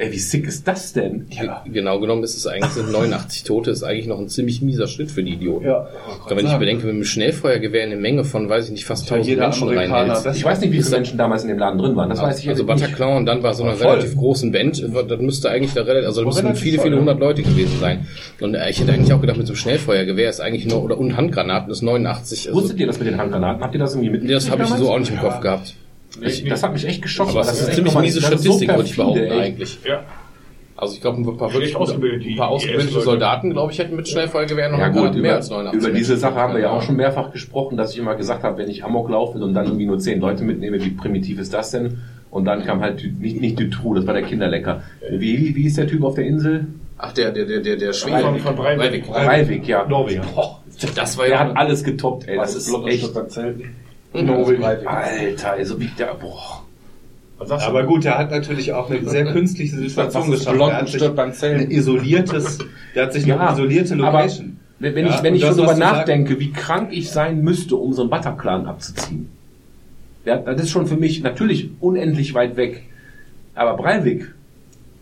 Ey, 0.00 0.10
wie 0.12 0.18
sick 0.18 0.46
ist 0.46 0.66
das 0.66 0.94
denn? 0.94 1.26
Genau 1.66 2.00
genommen 2.00 2.24
ist 2.24 2.34
es 2.34 2.46
eigentlich, 2.46 2.70
sind 2.70 2.90
89 2.90 3.44
Tote, 3.44 3.70
ist 3.70 3.82
eigentlich 3.82 4.06
noch 4.06 4.18
ein 4.18 4.30
ziemlich 4.30 4.62
mieser 4.62 4.86
Schritt 4.86 5.10
für 5.10 5.22
die 5.22 5.34
Idioten. 5.34 5.66
Ja. 5.66 5.88
Aber 6.24 6.36
wenn 6.36 6.46
ich 6.46 6.54
bedenke, 6.54 6.84
wenn 6.84 6.92
mit 6.92 6.94
einem 6.94 7.04
Schnellfeuergewehr 7.04 7.82
eine 7.82 7.96
Menge 7.96 8.24
von, 8.24 8.48
weiß 8.48 8.64
ich 8.66 8.70
nicht, 8.70 8.86
fast 8.86 9.10
Ja, 9.10 9.16
1000 9.16 9.28
jeder 9.28 9.42
Menschen 9.42 9.68
reinhältst. 9.68 10.26
Ich 10.34 10.42
weiß 10.42 10.62
nicht, 10.62 10.72
wie 10.72 10.80
viele 10.80 10.96
Menschen 10.96 11.18
damals 11.18 11.42
in 11.42 11.48
dem 11.48 11.58
Laden 11.58 11.78
drin 11.78 11.96
waren. 11.96 12.08
Das 12.08 12.22
weiß 12.22 12.38
ich 12.38 12.48
Also. 12.48 12.64
Bataclan 12.64 13.18
und 13.18 13.26
dann 13.26 13.42
war 13.42 13.52
so 13.52 13.62
einer 13.62 13.74
Voll. 13.74 13.90
relativ 13.90 14.16
großen 14.16 14.50
Band, 14.52 14.82
das 14.82 15.20
müsste 15.20 15.50
eigentlich 15.50 15.74
da 15.74 15.82
relativ, 15.82 16.06
also 16.06 16.22
da 16.22 16.26
müssten 16.28 16.54
viele, 16.54 16.78
viele 16.78 16.94
ja. 16.94 17.00
hundert 17.00 17.20
Leute 17.20 17.42
gewesen 17.42 17.78
sein. 17.78 18.06
Und 18.40 18.54
äh, 18.54 18.70
ich 18.70 18.80
hätte 18.80 18.94
eigentlich 18.94 19.12
auch 19.12 19.20
gedacht, 19.20 19.36
mit 19.36 19.46
so 19.46 19.52
einem 19.52 19.58
Schnellfeuergewehr 19.58 20.30
ist 20.30 20.40
eigentlich 20.40 20.66
nur, 20.66 20.82
oder 20.82 20.96
und 20.96 21.18
Handgranaten 21.18 21.70
ist 21.70 21.82
89. 21.82 22.48
Also, 22.48 22.58
Wusstet 22.58 22.80
ihr 22.80 22.86
das 22.86 22.98
mit 22.98 23.06
den 23.06 23.18
Handgranaten? 23.18 23.62
Habt 23.62 23.74
ihr 23.74 23.80
das 23.80 23.92
irgendwie 23.92 24.10
mitgekriegt? 24.12 24.36
das 24.36 24.50
habe 24.50 24.62
ich 24.62 24.70
so 24.70 24.90
auch 24.90 24.98
nicht 24.98 25.10
im 25.10 25.18
Kopf 25.18 25.40
gehabt. 25.40 25.74
Ich, 26.22 26.44
das 26.44 26.62
hat 26.62 26.72
mich 26.72 26.86
echt 26.86 27.02
geschockt. 27.02 27.30
Aber 27.30 27.40
weil 27.40 27.46
das 27.46 27.60
ist 27.60 27.66
eine 27.66 27.74
ziemlich 27.74 27.92
nochmal- 27.94 28.02
miese 28.04 28.20
das 28.20 28.30
ist 28.30 28.42
so 28.42 28.52
Statistik, 28.52 28.68
würde 28.76 28.88
ich 28.88 28.96
behaupten, 28.96 29.22
ey. 29.24 29.40
eigentlich. 29.40 29.78
Ja. 29.84 30.02
Also 30.76 30.94
ich 30.94 31.00
glaube, 31.02 31.20
ein 31.20 31.36
paar 31.36 31.52
wirklich 31.52 31.76
ausgebildet, 31.76 32.24
die- 32.24 32.30
ein 32.30 32.36
paar 32.38 32.48
ausgebildete. 32.48 33.00
Soldaten, 33.02 33.50
glaube 33.50 33.70
ich, 33.72 33.78
hätten 33.78 33.96
mit 33.96 34.08
Schnellfeuergewehren 34.08 34.72
noch 34.72 34.78
Ja 34.78 34.88
gut, 34.88 35.12
mehr 35.12 35.18
über, 35.20 35.34
als 35.34 35.50
89. 35.50 35.80
über 35.88 35.96
diese. 35.96 36.16
Sache 36.16 36.34
haben 36.36 36.54
wir 36.54 36.60
ja 36.60 36.70
auch 36.70 36.82
schon 36.82 36.96
mehrfach 36.96 37.30
gesprochen, 37.32 37.76
dass 37.76 37.92
ich 37.92 37.98
immer 37.98 38.14
gesagt 38.14 38.42
habe, 38.44 38.58
wenn 38.58 38.70
ich 38.70 38.82
Amok 38.82 39.10
laufe 39.10 39.38
und 39.38 39.52
dann 39.54 39.66
irgendwie 39.66 39.86
nur 39.86 39.98
zehn 39.98 40.20
Leute 40.20 40.42
mitnehme, 40.42 40.82
wie 40.82 40.90
primitiv 40.90 41.38
ist 41.38 41.52
das 41.52 41.70
denn? 41.70 41.98
Und 42.30 42.44
dann 42.46 42.64
kam 42.64 42.80
halt 42.80 43.04
nicht, 43.20 43.40
nicht 43.40 43.58
Dutroux, 43.60 43.94
das 43.94 44.06
war 44.06 44.14
der 44.14 44.22
Kinderlecker. 44.22 44.82
Wie, 45.10 45.20
wie, 45.38 45.54
wie 45.54 45.66
ist 45.66 45.76
der 45.76 45.86
Typ 45.86 46.02
auf 46.04 46.14
der 46.14 46.24
Insel? 46.26 46.66
Ach, 46.96 47.12
der, 47.12 47.32
der, 47.32 47.44
der, 47.44 47.60
der, 47.60 47.76
der 47.76 47.92
Von, 47.92 48.10
Schwede. 48.12 48.38
von 48.38 48.56
Breivik. 48.56 49.06
Breivik, 49.06 49.66
ja. 49.68 49.86
Norweger. 49.86 50.22
Boah, 50.34 50.60
Das 50.94 51.18
war 51.18 51.24
der 51.26 51.34
ja 51.34 51.40
hat 51.40 51.56
alles 51.56 51.82
getoppt, 51.84 52.26
ey. 52.28 52.36
Das 52.36 52.54
ist 52.54 52.72
echt. 52.86 53.10
Nobel. 54.12 54.62
Alter, 54.64 55.52
also 55.52 55.80
wie 55.80 55.88
der, 55.98 56.14
boah. 56.14 56.64
Aber 57.38 57.84
gut, 57.84 58.04
er 58.04 58.18
hat 58.18 58.30
natürlich 58.30 58.72
auch 58.72 58.90
eine 58.90 59.08
sehr 59.08 59.24
künstliche 59.32 59.76
Situation 59.76 60.30
geschaffen. 60.30 60.56
blond 60.56 60.72
Er 60.72 60.78
hat 60.80 60.88
sich 60.88 61.42
ein 61.42 61.70
isoliertes, 61.70 62.58
der 62.94 63.04
hat 63.04 63.12
sich 63.14 63.24
Ja, 63.24 63.38
eine 63.38 63.52
isolierte 63.52 63.94
aber- 63.94 64.18
Location. 64.18 64.58
Wenn, 64.78 64.94
wenn 64.94 65.06
Ja, 65.06 65.14
ich, 65.16 65.22
wenn 65.22 65.34
ich 65.34 65.44
so 65.44 65.66
du 65.66 65.74
nachdenke, 65.78 66.40
wie 66.40 66.52
krank 66.52 66.88
ich 66.90 67.10
sein 67.10 67.42
müsste, 67.42 67.76
um 67.76 67.92
so 67.92 68.00
einen 68.00 68.10
Bataclan 68.10 68.66
abzuziehen. 68.66 69.28
Ja, 70.24 70.36
das 70.38 70.62
ist 70.62 70.70
schon 70.70 70.86
für 70.86 70.96
mich 70.96 71.22
natürlich 71.22 71.70
unendlich 71.80 72.32
weit 72.34 72.56
weg. 72.56 72.84
Aber 73.54 73.76
Breivik, 73.76 74.34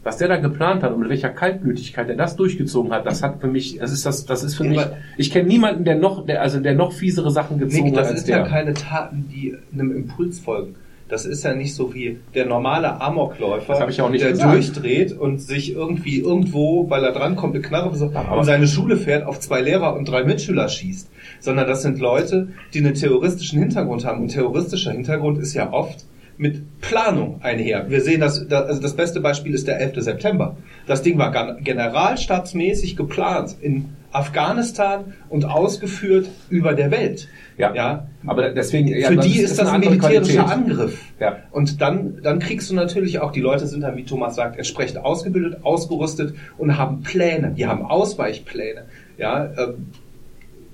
was 0.08 0.16
der 0.16 0.28
da 0.28 0.36
geplant 0.38 0.82
hat 0.82 0.92
und 0.92 1.00
mit 1.00 1.10
welcher 1.10 1.28
Kaltblütigkeit 1.28 2.08
er 2.08 2.16
das 2.16 2.34
durchgezogen 2.34 2.92
hat, 2.92 3.04
das 3.04 3.22
hat 3.22 3.42
für 3.42 3.46
mich, 3.46 3.76
das 3.78 3.92
ist 3.92 4.06
das, 4.06 4.24
das 4.24 4.42
ist 4.42 4.54
für 4.54 4.64
Ja, 4.64 4.70
mich, 4.70 4.80
ich 5.18 5.30
kenne 5.30 5.46
niemanden, 5.46 5.84
der 5.84 5.96
noch, 5.96 6.24
der, 6.24 6.40
also 6.40 6.60
der 6.60 6.74
noch 6.74 6.92
fiesere 6.92 7.30
Sachen 7.30 7.58
gezogen 7.58 7.84
Nee, 7.84 7.90
das 7.90 8.06
hat 8.06 8.10
als 8.12 8.20
ist 8.20 8.28
der. 8.28 8.38
ja 8.38 8.48
keine 8.48 8.72
Taten, 8.72 9.28
die 9.30 9.54
einem 9.74 9.94
Impuls 9.94 10.40
folgen. 10.40 10.76
Das 11.10 11.26
ist 11.26 11.42
ja 11.44 11.54
nicht 11.54 11.74
so 11.74 11.92
wie 11.94 12.18
der 12.34 12.46
normale 12.46 13.00
Amokläufer, 13.02 13.74
Das 13.86 13.96
der 13.96 14.30
gesagt. 14.30 14.54
durchdreht 14.54 15.12
und 15.12 15.38
sich 15.42 15.72
irgendwie 15.74 16.20
irgendwo, 16.20 16.88
weil 16.88 17.04
er 17.04 17.12
drankommt, 17.12 17.54
eine 17.54 17.62
Knarre 17.62 17.90
besorgt 17.90 18.14
und 18.16 18.44
seine 18.44 18.66
Schule 18.66 18.96
fährt, 18.96 19.26
auf 19.26 19.40
zwei 19.40 19.60
Lehrer 19.60 19.94
und 19.94 20.08
drei 20.08 20.24
Mitschüler 20.24 20.68
schießt. 20.68 21.10
Sondern 21.40 21.66
das 21.66 21.82
sind 21.82 21.98
Leute, 21.98 22.48
die 22.72 22.78
einen 22.78 22.94
terroristischen 22.94 23.58
Hintergrund 23.58 24.04
haben. 24.06 24.22
Und 24.22 24.28
terroristischer 24.28 24.92
Hintergrund 24.92 25.38
ist 25.38 25.52
ja 25.54 25.72
oft 25.72 26.04
mit 26.38 26.80
Planung 26.80 27.40
einher. 27.42 27.90
Wir 27.90 28.00
sehen 28.00 28.20
das, 28.20 28.46
da- 28.48 28.62
also 28.62 28.80
das 28.80 28.94
beste 28.94 29.20
Beispiel 29.20 29.52
ist 29.54 29.66
der 29.66 29.80
11. 29.80 30.00
September. 30.02 30.56
Das 30.86 31.02
Ding 31.02 31.18
war 31.18 31.32
generalstabsmäßig 31.60 32.96
geplant 32.96 33.56
in 33.60 33.86
Afghanistan 34.12 35.12
und 35.28 35.44
ausgeführt 35.44 36.28
über 36.48 36.72
der 36.74 36.90
Welt. 36.90 37.28
Ja. 37.58 37.74
ja. 37.74 38.06
Aber 38.24 38.50
deswegen, 38.50 38.88
ja, 38.88 39.08
Für 39.08 39.16
die 39.16 39.40
ist 39.40 39.58
das 39.58 39.66
eine 39.68 39.72
ein 39.72 39.80
militärischer 39.80 40.44
Qualität. 40.44 40.70
Angriff. 40.70 41.04
Ja. 41.20 41.38
Und 41.50 41.80
dann, 41.80 42.22
dann 42.22 42.38
kriegst 42.38 42.70
du 42.70 42.74
natürlich 42.74 43.18
auch, 43.18 43.32
die 43.32 43.40
Leute 43.40 43.66
sind 43.66 43.82
dann, 43.82 43.96
wie 43.96 44.04
Thomas 44.04 44.36
sagt, 44.36 44.56
entsprechend 44.56 44.98
ausgebildet, 45.04 45.64
ausgerüstet 45.64 46.34
und 46.56 46.78
haben 46.78 47.02
Pläne. 47.02 47.52
Die 47.56 47.66
haben 47.66 47.82
Ausweichpläne. 47.84 48.84
Ja, 49.18 49.46
ähm, 49.58 49.88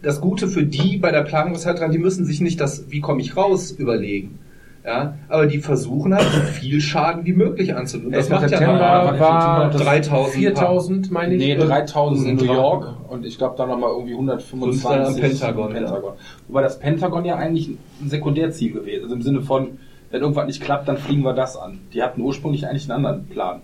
das 0.03 0.21
Gute 0.21 0.47
für 0.47 0.65
die 0.65 0.99
bei 0.99 1.11
der 1.11 1.23
Planung 1.23 1.55
ist 1.55 1.65
halt 1.65 1.81
dran, 1.81 1.91
die 1.91 1.99
müssen 1.99 2.27
sich 2.27 2.43
nicht 2.43 2.61
das, 2.61 2.85
wie 2.91 3.01
komme 3.01 3.23
ich 3.23 3.37
raus, 3.37 3.71
überlegen. 3.73 4.39
Ja, 4.87 5.15
aber 5.31 5.47
die 5.47 5.59
versuchen 5.61 6.15
halt 6.15 6.25
so 6.31 6.41
viel 6.41 6.79
Schaden 6.79 7.25
wie 7.25 7.33
möglich 7.33 7.75
anzutun. 7.75 8.13
Das 8.13 8.27
11. 8.29 8.31
macht 8.31 8.43
ja 8.43 8.49
September 8.59 8.79
mal 8.79 9.19
war 9.19 9.71
3000 9.71 10.35
4000, 10.35 11.11
meine 11.11 11.35
ich. 11.35 11.39
Nee, 11.41 11.53
Äh, 11.53 11.67
3000 11.67 12.29
in 12.29 12.37
New. 12.47 12.53
York 12.53 12.95
und 13.09 13.25
ich 13.25 13.39
glaube 13.39 13.55
dann 13.57 13.71
nochmal 13.71 13.91
irgendwie 13.93 14.13
125 14.13 14.85
Und 14.85 14.91
dann 14.93 15.07
am 15.07 15.17
Pentagon, 15.17 15.73
Pentagon. 15.73 16.13
Wobei 16.49 16.61
das 16.63 16.79
Pentagon 16.79 17.25
ja 17.25 17.37
eigentlich 17.37 17.69
ein 17.69 18.11
Sekundärziel 18.11 18.73
gewesen 18.73 18.97
ist. 18.99 19.03
Also 19.05 19.15
im 19.15 19.23
Sinne 19.23 19.41
von, 19.41 19.69
wenn 20.11 20.21
irgendwas 20.21 20.47
nicht 20.47 20.61
klappt, 20.63 20.87
dann 20.87 20.99
fliegen 20.99 21.23
wir 21.23 21.33
das 21.33 21.57
an. 21.57 21.79
Die 21.95 22.03
hatten 22.03 22.21
ursprünglich 22.21 22.67
eigentlich 22.69 22.91
einen 22.91 23.05
anderen 23.07 23.27
Plan. 23.29 23.61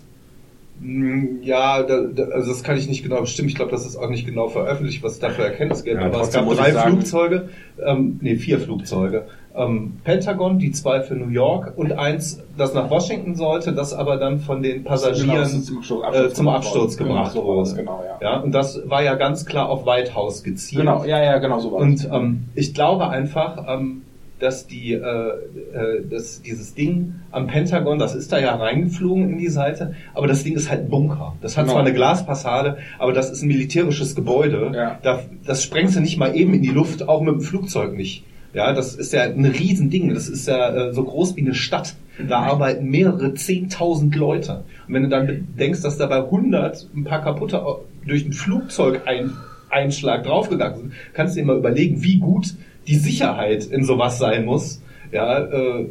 Mm, 0.79 1.43
Ja, 1.43 1.83
da, 1.83 2.01
da, 2.01 2.23
also 2.33 2.49
das 2.51 2.63
kann 2.63 2.77
ich 2.77 2.87
nicht 2.89 3.03
genau 3.03 3.21
bestimmen. 3.21 3.47
Ich 3.47 3.53
glaube, 3.55 3.69
das 3.69 3.85
ist 3.85 3.95
auch 3.95 4.09
nicht 4.09 4.25
genau 4.25 4.49
veröffentlicht, 4.49 5.03
was 5.03 5.13
es 5.13 5.19
da 5.19 5.29
für 5.29 5.43
Erkenntnis 5.43 5.83
gibt. 5.83 6.01
Ja, 6.01 6.07
Aber 6.07 6.21
es 6.21 6.31
gab 6.31 6.49
drei 6.49 6.71
sagen- 6.71 6.93
Flugzeuge, 6.93 7.49
ähm, 7.85 8.19
nee, 8.23 8.35
vier 8.37 8.59
Flugzeuge. 8.59 9.25
Ähm, 9.55 9.97
Pentagon, 10.03 10.59
die 10.59 10.71
zwei 10.71 11.01
für 11.01 11.15
New 11.15 11.29
York 11.29 11.73
und 11.75 11.91
eins, 11.93 12.41
das 12.57 12.73
nach 12.73 12.89
Washington 12.89 13.35
sollte, 13.35 13.73
das 13.73 13.93
aber 13.93 14.17
dann 14.17 14.39
von 14.39 14.61
den 14.63 14.83
Passagieren 14.83 15.27
Genau, 15.29 15.39
das 15.41 15.53
ist 15.53 15.65
zum 15.65 15.77
Absturz, 16.03 16.15
äh, 16.15 16.33
zum 16.33 16.47
Absturz 16.47 16.97
gebracht 16.97 17.33
Genau, 17.33 17.45
wurde. 17.45 17.75
genau, 17.75 18.03
ja. 18.21 18.29
ja, 18.35 18.39
und 18.39 18.53
das 18.53 18.81
war 18.89 19.03
ja 19.03 19.15
ganz 19.15 19.45
klar 19.45 19.69
auf 19.69 19.85
White 19.85 20.15
House 20.15 20.43
gezielt. 20.43 20.81
Genau, 20.81 21.03
ja, 21.03 21.21
ja, 21.21 21.37
genau 21.39 21.59
so 21.59 21.71
war 21.73 21.79
Und 21.79 22.07
ähm, 22.11 22.45
ich 22.55 22.73
glaube 22.73 23.09
einfach, 23.09 23.65
ähm, 23.67 24.03
dass 24.39 24.65
die, 24.67 24.93
äh, 24.93 24.97
äh, 25.01 26.07
dass 26.09 26.41
dieses 26.41 26.73
Ding 26.73 27.15
am 27.31 27.47
Pentagon, 27.47 27.99
das 27.99 28.15
ist 28.15 28.31
da 28.31 28.39
ja 28.39 28.55
reingeflogen 28.55 29.29
in 29.29 29.37
die 29.37 29.49
Seite, 29.49 29.93
aber 30.15 30.27
das 30.27 30.43
Ding 30.43 30.55
ist 30.55 30.69
halt 30.71 30.81
ein 30.85 30.89
Bunker. 30.89 31.35
Das 31.41 31.57
hat 31.57 31.65
Genau. 31.65 31.73
zwar 31.73 31.81
eine 31.83 31.93
Glasfassade, 31.93 32.77
aber 32.97 33.13
das 33.13 33.29
ist 33.29 33.43
ein 33.43 33.49
militärisches 33.49 34.15
Gebäude. 34.15 34.71
Ja. 34.73 34.97
Da, 35.03 35.19
das 35.45 35.61
sprengst 35.63 35.95
du 35.95 35.99
nicht 35.99 36.17
mal 36.17 36.35
eben 36.35 36.53
in 36.55 36.61
die 36.63 36.69
Luft, 36.69 37.07
auch 37.07 37.21
mit 37.21 37.33
dem 37.35 37.41
Flugzeug 37.41 37.93
nicht. 37.95 38.23
Ja, 38.53 38.73
das 38.73 38.95
ist 38.95 39.13
ja 39.13 39.23
ein 39.23 39.45
Riesending. 39.45 40.13
Das 40.13 40.27
ist 40.27 40.47
ja 40.47 40.89
äh, 40.89 40.93
so 40.93 41.03
groß 41.03 41.35
wie 41.35 41.41
eine 41.41 41.53
Stadt. 41.55 41.95
Da 42.27 42.39
arbeiten 42.39 42.89
mehrere 42.89 43.33
zehntausend 43.33 44.15
Leute. 44.15 44.63
Und 44.87 44.93
wenn 44.93 45.03
du 45.03 45.09
dann 45.09 45.47
denkst, 45.57 45.81
dass 45.81 45.97
dabei 45.97 46.17
100 46.17 46.87
ein 46.95 47.03
paar 47.05 47.21
kaputte 47.23 47.65
au- 47.65 47.81
durch 48.05 48.25
ein 48.25 48.33
Flugzeug 48.33 49.01
ein, 49.05 49.31
Einschlag 49.69 50.23
draufgegangen 50.25 50.77
sind, 50.79 50.93
kannst 51.13 51.35
du 51.35 51.39
dir 51.39 51.45
mal 51.47 51.57
überlegen, 51.57 52.03
wie 52.03 52.17
gut 52.19 52.53
die 52.87 52.95
Sicherheit 52.95 53.63
in 53.65 53.85
sowas 53.85 54.19
sein 54.19 54.43
muss. 54.45 54.81
Ja, 55.13 55.39
äh, 55.39 55.85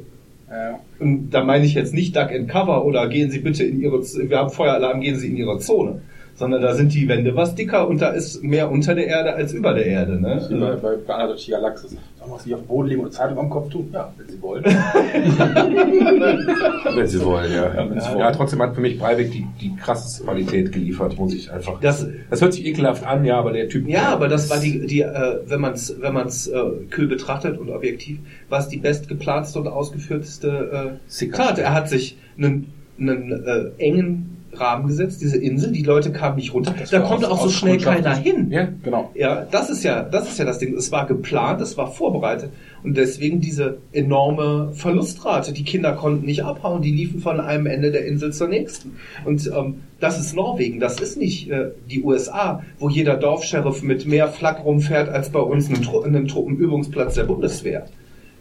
Ja. 0.51 0.81
und 0.99 1.31
da 1.31 1.45
meine 1.45 1.65
ich 1.65 1.75
jetzt 1.75 1.95
nicht 1.95 2.15
Duck 2.17 2.31
and 2.33 2.49
Cover 2.49 2.85
oder 2.85 3.09
gehen 3.09 3.31
Sie 3.31 3.39
bitte 3.39 3.65
in 3.65 3.81
Ihre, 3.81 4.01
wir 4.03 4.37
haben 4.39 4.51
Feueralarm, 4.51 5.01
gehen 5.01 5.17
Sie 5.17 5.29
in 5.29 5.37
Ihre 5.37 5.59
Zone. 5.61 6.03
Sondern 6.41 6.63
da 6.63 6.75
sind 6.75 6.95
die 6.95 7.07
Wände 7.07 7.37
was 7.37 7.55
dicker 7.55 7.87
und 7.87 8.01
da 8.01 8.09
ist 8.09 8.43
mehr 8.43 8.71
unter 8.71 8.95
der 8.95 9.09
Erde 9.09 9.35
als 9.35 9.53
über 9.53 9.75
der 9.75 9.85
Erde. 9.85 10.19
Ne? 10.19 10.43
Wie 10.49 10.59
bei, 10.59 10.75
bei 11.07 11.27
durch 11.27 11.45
die 11.45 11.51
Galaxis. 11.51 11.91
Sollen 11.91 12.31
wir 12.31 12.35
uns 12.35 12.47
nicht 12.47 12.55
auf 12.55 12.63
den 12.63 12.67
Boden 12.67 12.89
legen 12.89 13.01
und 13.01 13.09
eine 13.09 13.15
Zeitung 13.15 13.39
am 13.39 13.51
Kopf 13.51 13.69
tun? 13.69 13.91
Ja, 13.93 14.11
wenn 14.17 14.27
Sie 14.27 14.41
wollen. 14.41 14.65
Wenn 16.95 17.07
Sie 17.07 17.23
wollen, 17.23 17.53
ja. 17.53 17.75
Ja, 17.75 18.01
Sie 18.01 18.19
Ja, 18.19 18.33
trotzdem 18.33 18.63
hat 18.63 18.75
für 18.75 18.81
mich 18.81 18.99
Breivik 18.99 19.33
die, 19.33 19.47
die 19.61 19.77
krasseste 19.77 20.25
Qualität 20.25 20.73
geliefert, 20.73 21.19
muss 21.19 21.35
ich 21.35 21.53
einfach. 21.53 21.79
Das, 21.81 22.09
Das 22.31 22.41
hört 22.41 22.55
sich 22.55 22.65
ekelhaft 22.65 23.07
an, 23.07 23.27
ja, 23.27 23.39
aber 23.39 23.53
der 23.53 23.69
Typ. 23.69 23.87
Ja, 23.87 24.09
aber 24.09 24.29
das 24.29 24.49
war 24.49 24.61
die, 24.61 24.87
die 24.87 25.03
äh, 25.03 25.41
wenn 25.45 25.61
man 25.61 25.75
es 25.75 25.95
wenn 26.01 26.15
man's, 26.15 26.47
äh, 26.47 26.59
kühl 26.89 27.07
betrachtet 27.07 27.59
und 27.59 27.69
objektiv, 27.69 28.19
war 28.49 28.61
es 28.61 28.69
die 28.69 28.79
bestgeplanste 28.79 29.59
und 29.59 29.69
ausgeführteste 29.69 30.99
äh, 31.19 31.29
Tat. 31.29 31.59
Er 31.59 31.75
hat 31.75 31.91
sich 31.91 32.17
einen, 32.39 32.73
einen 32.99 33.45
äh, 33.45 33.73
engen 33.79 34.40
Rahmen 34.53 34.89
gesetzt, 34.89 35.21
diese 35.21 35.37
Insel, 35.39 35.73
die 35.73 35.83
Leute 35.83 36.11
kamen 36.13 36.37
nicht 36.37 36.53
runter. 36.53 36.75
Das 36.79 36.91
Da 36.91 37.03
aus- 37.03 37.25
auch 37.25 37.43
so 37.43 37.49
schnell 37.51 37.79
keiner 37.79 38.15
hin. 38.17 38.51
Ja, 38.51 38.69
Genau. 38.83 39.11
Ja, 39.15 39.47
das 39.51 39.71
ist 39.71 39.85
ja, 39.85 40.03
das 40.03 40.29
ist 40.29 40.39
ja 40.39 40.45
das 40.45 40.59
Ding. 40.59 40.75
Es 40.75 40.91
war 40.91 41.07
geplant, 41.07 41.61
es 41.61 41.77
war 41.77 41.91
vorbereitet 41.91 42.51
und 42.83 42.97
deswegen 42.97 43.41
diese 43.41 43.79
enorme 43.93 44.71
Verlustrate. 44.75 45.53
Die 45.53 45.63
Kinder 45.65 45.93
konnten 45.93 46.27
nicht 46.27 46.45
abhauen, 46.45 46.83
die 46.83 46.91
liefen 46.91 47.21
von 47.21 47.41
einem 47.41 47.67
Ende 47.67 47.91
der 47.93 48.07
Insel 48.07 48.33
zur 48.33 48.49
nächsten. 48.49 48.97
Und 49.25 49.47
ähm, 49.57 49.77
das 50.01 50.19
ist 50.19 50.35
Norwegen, 50.35 50.81
das 50.81 50.99
ist 51.01 51.17
nicht 51.19 51.51
äh, 51.51 51.71
die 51.91 52.03
USA, 52.03 52.63
wo 52.79 52.89
jeder 52.89 53.17
Dorfscheriff 53.17 53.83
mit 53.83 54.07
mehr 54.07 54.29
Flak 54.29 54.65
rumfährt 54.65 55.09
als 55.09 55.31
bei 55.31 55.41
uns 55.41 55.69
ein, 55.69 55.83
Tru 55.83 56.01
ein 56.03 56.27
Truppenübungsplatz 56.27 57.15
der 57.15 57.25
Bundeswehr. 57.25 57.87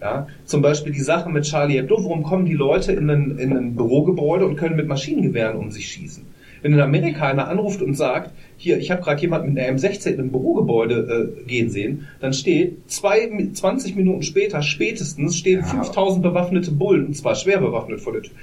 Ja, 0.01 0.27
zum 0.45 0.61
Beispiel 0.61 0.93
die 0.93 1.01
Sache 1.01 1.29
mit 1.29 1.43
Charlie 1.43 1.75
Hebdo, 1.75 1.97
warum 2.03 2.23
kommen 2.23 2.45
die 2.45 2.53
Leute 2.53 2.93
in 2.93 3.09
ein, 3.09 3.37
in 3.37 3.55
ein 3.55 3.75
Bürogebäude 3.75 4.45
und 4.45 4.55
können 4.55 4.77
mit 4.77 4.87
Maschinengewehren 4.87 5.57
um 5.57 5.71
sich 5.71 5.91
schießen? 5.91 6.25
Wenn 6.61 6.73
in 6.73 6.79
Amerika 6.79 7.27
einer 7.27 7.47
anruft 7.47 7.81
und 7.81 7.95
sagt, 7.95 8.31
hier, 8.57 8.77
ich 8.77 8.91
habe 8.91 9.01
gerade 9.01 9.21
jemand 9.21 9.47
mit 9.47 9.57
einer 9.57 9.77
M16 9.77 10.11
in 10.11 10.19
ein 10.19 10.31
Bürogebäude 10.31 11.33
äh, 11.37 11.47
gehen 11.47 11.69
sehen, 11.69 12.07
dann 12.19 12.33
steht 12.33 12.89
zwei, 12.89 13.29
20 13.53 13.95
Minuten 13.95 14.23
später 14.23 14.61
spätestens 14.61 15.37
stehen 15.37 15.63
5000 15.63 16.23
bewaffnete 16.23 16.71
Bullen, 16.71 17.07
und 17.07 17.13
zwar 17.15 17.35
schwer 17.35 17.59
bewaffnet 17.59 18.01
vor 18.01 18.13
der 18.13 18.23
Tür. 18.23 18.33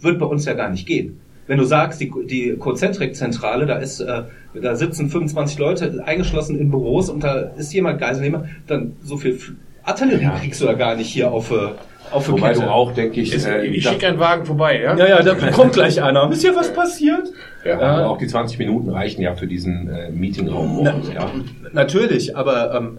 Wird 0.00 0.18
bei 0.18 0.26
uns 0.26 0.44
ja 0.44 0.54
gar 0.54 0.70
nicht 0.70 0.86
gehen. 0.86 1.20
Wenn 1.46 1.58
du 1.58 1.64
sagst, 1.64 2.00
die, 2.00 2.12
die 2.26 2.56
Concentric-Zentrale, 2.56 3.66
da 3.66 3.76
ist, 3.78 4.00
äh, 4.00 4.22
da 4.54 4.76
sitzen 4.76 5.08
25 5.08 5.58
Leute 5.58 6.04
eingeschlossen 6.04 6.58
in 6.58 6.70
Büros 6.70 7.10
und 7.10 7.24
da 7.24 7.40
ist 7.40 7.72
jemand 7.74 8.00
Geiselnehmer, 8.00 8.48
dann 8.68 8.92
so 9.02 9.16
viel 9.16 9.38
Artillerie 9.84 10.28
kriegst 10.40 10.60
du 10.60 10.66
da 10.66 10.72
gar 10.74 10.94
nicht 10.96 11.08
hier 11.08 11.30
auf, 11.30 11.50
äh, 11.50 11.68
auf 12.10 12.28
Wobei 12.28 12.48
Kette. 12.48 12.60
du 12.62 12.70
auch, 12.70 12.92
denke 12.92 13.20
ich, 13.20 13.34
Ich, 13.34 13.46
äh, 13.46 13.64
ich 13.66 13.84
schicke 13.86 14.08
einen 14.08 14.18
Wagen 14.18 14.44
vorbei, 14.44 14.80
ja? 14.82 14.96
Ja, 14.96 15.08
ja, 15.08 15.22
da 15.22 15.34
kommt 15.50 15.72
gleich 15.72 16.02
einer. 16.02 16.28
Wisst 16.30 16.44
ihr, 16.44 16.54
was 16.56 16.72
passiert? 16.72 17.28
ja, 17.64 18.06
auch 18.06 18.18
die 18.18 18.26
20 18.26 18.58
Minuten 18.58 18.90
reichen 18.90 19.22
ja 19.22 19.34
für 19.34 19.46
diesen 19.46 19.88
äh, 19.88 20.10
Meetingraum. 20.10 20.80
Na, 20.82 20.94
ja. 21.14 21.30
Natürlich, 21.72 22.36
aber 22.36 22.74
ähm, 22.74 22.98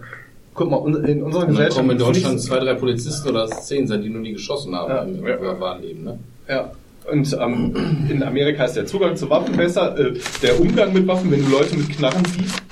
guck 0.54 0.70
mal, 0.70 1.04
in 1.06 1.22
unserer 1.22 1.46
Gesellschaft 1.46 1.76
kommen 1.78 1.90
in 1.90 1.98
Deutschland 1.98 2.36
ist 2.36 2.44
zwei, 2.44 2.58
drei 2.60 2.74
Polizisten 2.74 3.28
oder 3.28 3.46
zehn 3.48 3.86
sein, 3.86 4.02
die 4.02 4.08
nur 4.08 4.22
nie 4.22 4.32
geschossen 4.32 4.74
haben 4.74 4.90
Ja. 4.90 5.02
im 5.02 5.26
Ja. 5.44 5.60
wahren 5.60 5.82
Leben. 5.82 6.04
Ne? 6.04 6.18
Ja. 6.48 6.70
Und 7.10 7.36
ähm, 7.40 8.06
in 8.08 8.22
Amerika 8.22 8.64
ist 8.64 8.74
der 8.76 8.86
Zugang 8.86 9.16
zu 9.16 9.28
Waffen 9.28 9.56
besser. 9.56 9.98
Äh, 9.98 10.12
der 10.42 10.60
Umgang 10.60 10.92
mit 10.92 11.06
Waffen, 11.08 11.30
wenn 11.32 11.44
du 11.44 11.50
Leute 11.50 11.76
mit 11.76 11.90
Knarren 11.90 12.24
siehst, 12.24 12.62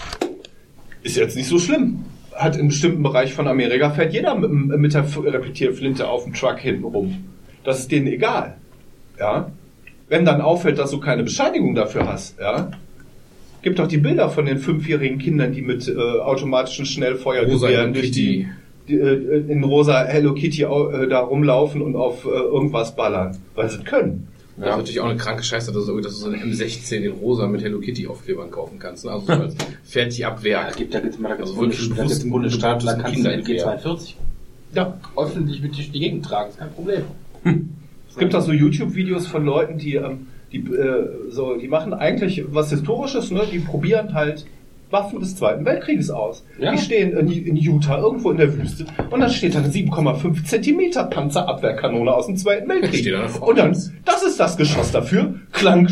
ist 1.03 1.17
jetzt 1.17 1.37
nicht 1.37 1.49
so 1.49 1.59
schlimm. 1.59 2.05
Hat 2.41 2.57
in 2.57 2.69
bestimmten 2.69 3.03
Bereich 3.03 3.35
von 3.35 3.47
Amerika 3.47 3.91
fährt 3.91 4.15
jeder 4.15 4.35
mit, 4.35 4.51
mit 4.51 4.95
der 4.95 5.05
Repetierflinte 5.05 6.09
auf 6.09 6.25
dem 6.25 6.33
Truck 6.33 6.59
hinten 6.59 6.85
rum. 6.85 7.25
Das 7.65 7.81
ist 7.81 7.93
denen 7.93 8.07
egal. 8.07 8.57
Ja. 9.19 9.51
Wenn 10.09 10.25
dann 10.25 10.41
auffällt, 10.41 10.79
dass 10.79 10.91
du 10.91 11.01
keine 11.01 11.23
Bescheinigung 11.23 11.75
dafür 11.75 12.09
hast, 12.09 12.41
ja. 12.41 12.71
Gibt 13.63 13.79
doch 13.79 13.87
die 13.87 13.99
Bilder 13.99 14.31
von 14.31 14.47
den 14.47 14.57
fünfjährigen 14.57 15.19
Kindern, 15.19 15.53
die 15.53 15.61
mit 15.61 15.87
äh, 15.87 15.95
automatischen 15.95 16.87
Schnellfeuergewehren 16.87 17.93
durch 17.93 18.11
die, 18.11 18.49
die 18.89 18.95
äh, 18.95 19.45
in 19.49 19.63
rosa 19.63 20.05
Hello 20.05 20.33
Kitty 20.33 20.63
äh, 20.63 21.09
da 21.09 21.21
rumlaufen 21.21 21.83
und 21.83 21.95
auf 21.95 22.25
äh, 22.25 22.29
irgendwas 22.31 22.97
ballern, 22.97 23.37
weil 23.55 23.69
sie 23.69 23.85
können. 23.85 24.29
Das 24.61 24.71
ist 24.71 24.77
natürlich 24.77 25.01
auch 25.01 25.07
eine 25.09 25.17
kranke 25.19 25.43
Scheiße, 25.43 25.73
dass 25.73 25.87
du, 25.87 26.03
so 26.09 26.29
eine 26.29 26.37
M16 26.39 26.97
in 26.99 27.13
rosa 27.13 27.47
mit 27.47 27.63
Hello 27.63 27.81
Kitty 27.81 28.07
Aufklebern 28.07 28.51
kaufen 28.51 28.79
kannst. 28.79 29.05
Ne? 29.05 29.11
Also 29.13 29.27
so 29.27 29.33
als 29.33 29.55
fertig 29.85 30.27
ab 30.27 30.39
Ja, 30.39 30.45
Werk. 30.45 30.77
gibt, 30.77 30.95
da 30.95 31.01
gibt 31.01 31.15
es 31.15 31.21
da 31.23 31.29
gibt's 31.29 31.51
Also 31.51 31.61
wirklich 31.61 31.81
Bundes- 31.81 31.97
da 31.97 32.03
gibt's 32.03 32.19
bewusst 32.19 32.31
Bundesstaaten, 32.31 32.87
da 32.87 32.93
kannst 32.95 33.09
du 33.09 33.15
Kinderentwehr. 33.15 33.79
MG42 33.81 34.15
Ja. 34.75 34.99
öffentlich 35.17 35.63
mit 35.63 35.77
durch 35.77 35.91
die 35.91 35.99
Gegend 36.01 36.25
tragen, 36.25 36.51
ist 36.51 36.59
kein 36.59 36.73
Problem. 36.73 37.03
Es 38.11 38.17
gibt 38.19 38.35
auch 38.35 38.43
so 38.43 38.51
YouTube-Videos 38.53 39.29
von 39.29 39.45
Leuten, 39.45 39.79
die, 39.79 39.95
ähm, 39.95 40.27
die, 40.51 40.59
äh, 40.59 41.31
so, 41.31 41.55
die 41.57 41.69
machen 41.69 41.95
eigentlich 41.95 42.43
was 42.49 42.71
Historisches, 42.71 43.31
ne? 43.31 43.43
die 43.51 43.61
probieren 43.61 44.15
halt 44.15 44.45
Waffen 44.91 45.21
des 45.21 45.37
Zweiten 45.37 45.65
Weltkrieges 45.65 46.11
aus. 46.11 46.45
Ja. 46.59 46.73
Die 46.73 46.79
stehen 46.79 47.17
in, 47.17 47.31
in 47.31 47.57
Utah 47.57 47.99
irgendwo 47.99 48.31
in 48.31 48.39
der 48.39 48.57
Wüste 48.57 48.87
und 49.11 49.21
dann 49.21 49.31
steht 49.31 49.55
da 49.55 49.61
eine 49.61 49.69
7,5 49.69 50.45
Zentimeter 50.45 51.05
Panzerabwehrkanone 51.05 52.13
aus 52.13 52.27
dem 52.27 52.37
Zweiten 52.37 52.69
Weltkrieg. 52.69 53.11
Da. 53.13 53.45
Und 53.45 53.59
dann, 53.59 53.77
das 54.05 54.23
ist 54.23 54.39
das 54.41 54.57
Geschoss 54.57 54.93
dafür, 54.93 55.35
klang, 55.53 55.89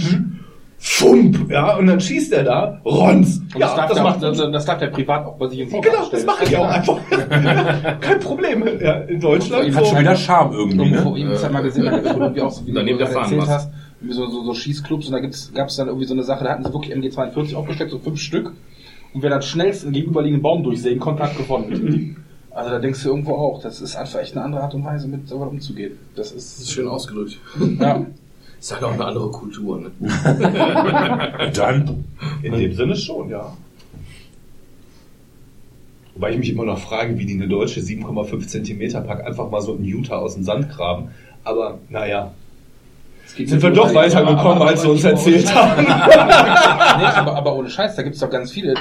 Fump, 0.81 1.51
ja, 1.51 1.77
und 1.77 1.89
dann 1.89 2.01
schießt 2.01 2.33
er 2.33 2.45
da, 2.45 2.81
Rons. 2.85 3.39
Und 3.39 3.55
ja, 3.55 3.67
das, 3.67 3.75
darf 3.75 3.87
das 3.89 3.95
der, 3.97 4.03
macht 4.05 4.23
das, 4.23 4.37
das 4.39 4.65
darf 4.65 4.79
der 4.79 4.87
privat 4.87 5.27
auch 5.27 5.37
bei 5.37 5.49
sich 5.49 5.59
im 5.59 5.69
Genau, 5.69 6.09
das 6.09 6.25
mache 6.25 6.45
ich 6.45 6.57
auch 6.57 6.69
einfach. 6.69 6.99
Kein 8.01 8.21
Problem. 8.21 8.65
Ja, 8.81 9.01
in 9.01 9.19
Deutschland. 9.19 9.75
Hat 9.75 9.85
so- 9.85 9.91
schon 9.91 9.99
Wieder 9.99 10.15
Charme 10.15 10.53
irgendwie, 10.53 10.89
Irgendwo, 10.91 11.11
ne? 11.15 11.19
ich 11.19 11.27
hab's 11.27 11.43
ja 11.43 11.49
mal 11.49 11.63
gesehen, 11.63 11.85
irgendwie 11.85 12.41
auch 12.43 12.53
so, 12.53 12.65
wie 12.65 12.73
Daneben 12.73 12.97
du 12.97 13.05
erzählt 13.05 13.49
hast, 13.49 13.71
so, 14.09 14.27
so, 14.27 14.45
so 14.45 14.55
Schießclubs 14.55 15.07
und 15.07 15.13
da 15.13 15.19
gibt's, 15.19 15.51
gab's 15.53 15.75
dann 15.75 15.89
irgendwie 15.89 16.07
so 16.07 16.15
eine 16.15 16.23
Sache, 16.23 16.45
da 16.45 16.51
hatten 16.51 16.65
sie 16.65 16.73
wirklich 16.73 16.95
MG42 16.95 17.57
aufgestellt, 17.57 17.91
so 17.91 17.99
fünf 17.99 18.21
Stück. 18.21 18.53
Und 19.15 19.23
wer 19.23 19.31
dann 19.31 19.43
schnellst 19.43 19.85
einen 19.85 19.93
gegenüberliegenden 19.95 20.43
Baum 20.43 20.63
durchsägen 20.63 21.01
konnte, 21.01 21.23
hat 21.23 21.37
gewonnen. 21.37 22.17
Also 22.51 22.71
da 22.71 22.79
denkst 22.79 23.03
du 23.03 23.09
irgendwo 23.11 23.35
auch, 23.35 23.61
das 23.63 23.81
ist 23.81 23.97
einfach 23.97 24.21
echt 24.21 24.37
eine 24.37 24.45
andere 24.45 24.63
Art 24.63 24.75
und 24.75 24.85
Weise, 24.85 25.07
mit 25.09 25.29
sowas 25.29 25.49
umzugehen. 25.49 25.93
Das 26.17 26.31
Das 26.35 26.37
ist 26.37 26.61
ist, 26.63 26.73
schön 26.73 26.89
ausgedrückt. 26.89 27.39
ja. 27.79 28.05
Ist 28.61 28.73
halt 28.73 28.83
auch 28.83 28.93
eine 28.93 29.05
andere 29.05 29.31
Kultur. 29.31 29.81
Ne? 29.81 29.93
Dann. 31.55 32.05
In 32.43 32.53
dem 32.55 32.75
Sinne 32.75 32.97
schon, 32.97 33.31
ja. 33.31 33.57
Wobei 36.15 36.33
ich 36.33 36.39
mich 36.39 36.51
immer 36.51 36.65
noch 36.65 36.81
frage, 36.81 37.17
wie 37.19 37.25
die 37.25 37.35
eine 37.35 37.47
deutsche 37.47 37.79
7,5 37.79 38.49
Zentimeter 38.49 39.01
Pack 39.01 39.25
einfach 39.25 39.49
mal 39.49 39.61
so 39.61 39.77
in 39.77 39.85
Utah 39.85 40.17
aus 40.17 40.35
dem 40.35 40.43
Sand 40.43 40.71
graben. 40.71 41.11
Aber 41.45 41.79
naja, 41.89 42.33
sind 43.37 43.63
wir 43.63 43.71
doch 43.71 43.95
weitergekommen, 43.95 44.63
als 44.63 44.83
sie 44.83 44.89
uns 44.89 45.05
erzählt 45.05 45.55
haben. 45.55 45.83
nee, 45.85 47.05
aber, 47.05 47.37
aber 47.37 47.55
ohne 47.57 47.71
Scheiß, 47.71 47.97
da 47.97 48.03
gibt's 48.03 48.21
doch 48.21 48.31
ganz 48.31 48.51
viele, 48.51 48.75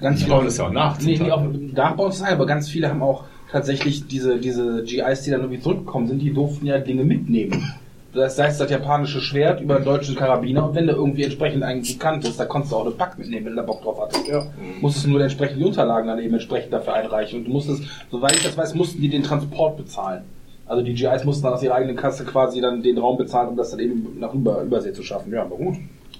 ganz 0.00 0.20
Die 0.20 0.24
viele. 0.26 0.44
das 0.44 0.58
ja 0.58 0.66
auch 0.66 0.72
nach, 0.72 0.98
Nee, 1.00 1.30
auch 1.30 1.42
nachbauen 1.72 2.12
zu 2.12 2.20
sein, 2.20 2.32
aber 2.32 2.46
ganz 2.46 2.68
viele 2.68 2.88
haben 2.88 3.02
auch 3.02 3.24
tatsächlich 3.50 4.06
diese, 4.06 4.38
diese 4.38 4.82
GIs, 4.84 5.22
die 5.22 5.30
dann 5.30 5.40
irgendwie 5.40 5.60
zurückgekommen 5.60 6.08
sind, 6.08 6.20
die 6.20 6.32
durften 6.32 6.66
ja 6.66 6.78
Dinge 6.78 7.04
mitnehmen. 7.04 7.74
Das 8.14 8.38
heißt, 8.38 8.60
das 8.60 8.70
japanische 8.70 9.22
Schwert 9.22 9.62
über 9.62 9.76
den 9.76 9.84
deutschen 9.84 10.14
Karabiner 10.14 10.68
und 10.68 10.74
wenn 10.74 10.86
du 10.86 10.92
irgendwie 10.92 11.24
entsprechend 11.24 11.62
einen 11.62 11.82
gekannt 11.82 12.26
ist, 12.26 12.38
da 12.38 12.44
konntest 12.44 12.72
du 12.72 12.76
auch 12.76 12.82
eine 12.84 12.90
Pack 12.90 13.18
mitnehmen, 13.18 13.46
wenn 13.46 13.52
du 13.52 13.60
da 13.60 13.66
Bock 13.66 13.82
drauf 13.82 13.98
hattest. 14.02 14.28
Ja. 14.28 14.44
Musstest 14.82 15.06
nur 15.06 15.20
entsprechend 15.22 15.60
die 15.60 15.64
Unterlagen 15.64 16.08
dann 16.08 16.18
eben 16.18 16.34
entsprechend 16.34 16.74
dafür 16.74 16.92
einreichen 16.92 17.38
und 17.38 17.46
du 17.46 17.50
musstest, 17.52 17.84
soweit 18.10 18.32
ich 18.36 18.42
das 18.42 18.56
weiß, 18.56 18.74
mussten 18.74 19.00
die 19.00 19.08
den 19.08 19.22
Transport 19.22 19.78
bezahlen. 19.78 20.24
Also 20.66 20.82
die 20.82 20.94
GIs 20.94 21.24
mussten 21.24 21.42
dann 21.44 21.54
aus 21.54 21.62
ihrer 21.62 21.74
eigenen 21.74 21.96
Kasse 21.96 22.24
quasi 22.24 22.60
dann 22.60 22.82
den 22.82 22.96
Raum 22.98 23.18
bezahlen, 23.18 23.48
um 23.50 23.56
das 23.56 23.70
dann 23.70 23.80
eben 23.80 24.18
nach 24.18 24.32
über, 24.32 24.62
Übersee 24.62 24.92
zu 24.92 25.02
schaffen. 25.02 25.32
Ja, 25.32 25.42
aber 25.42 25.56
gut. 25.56 25.76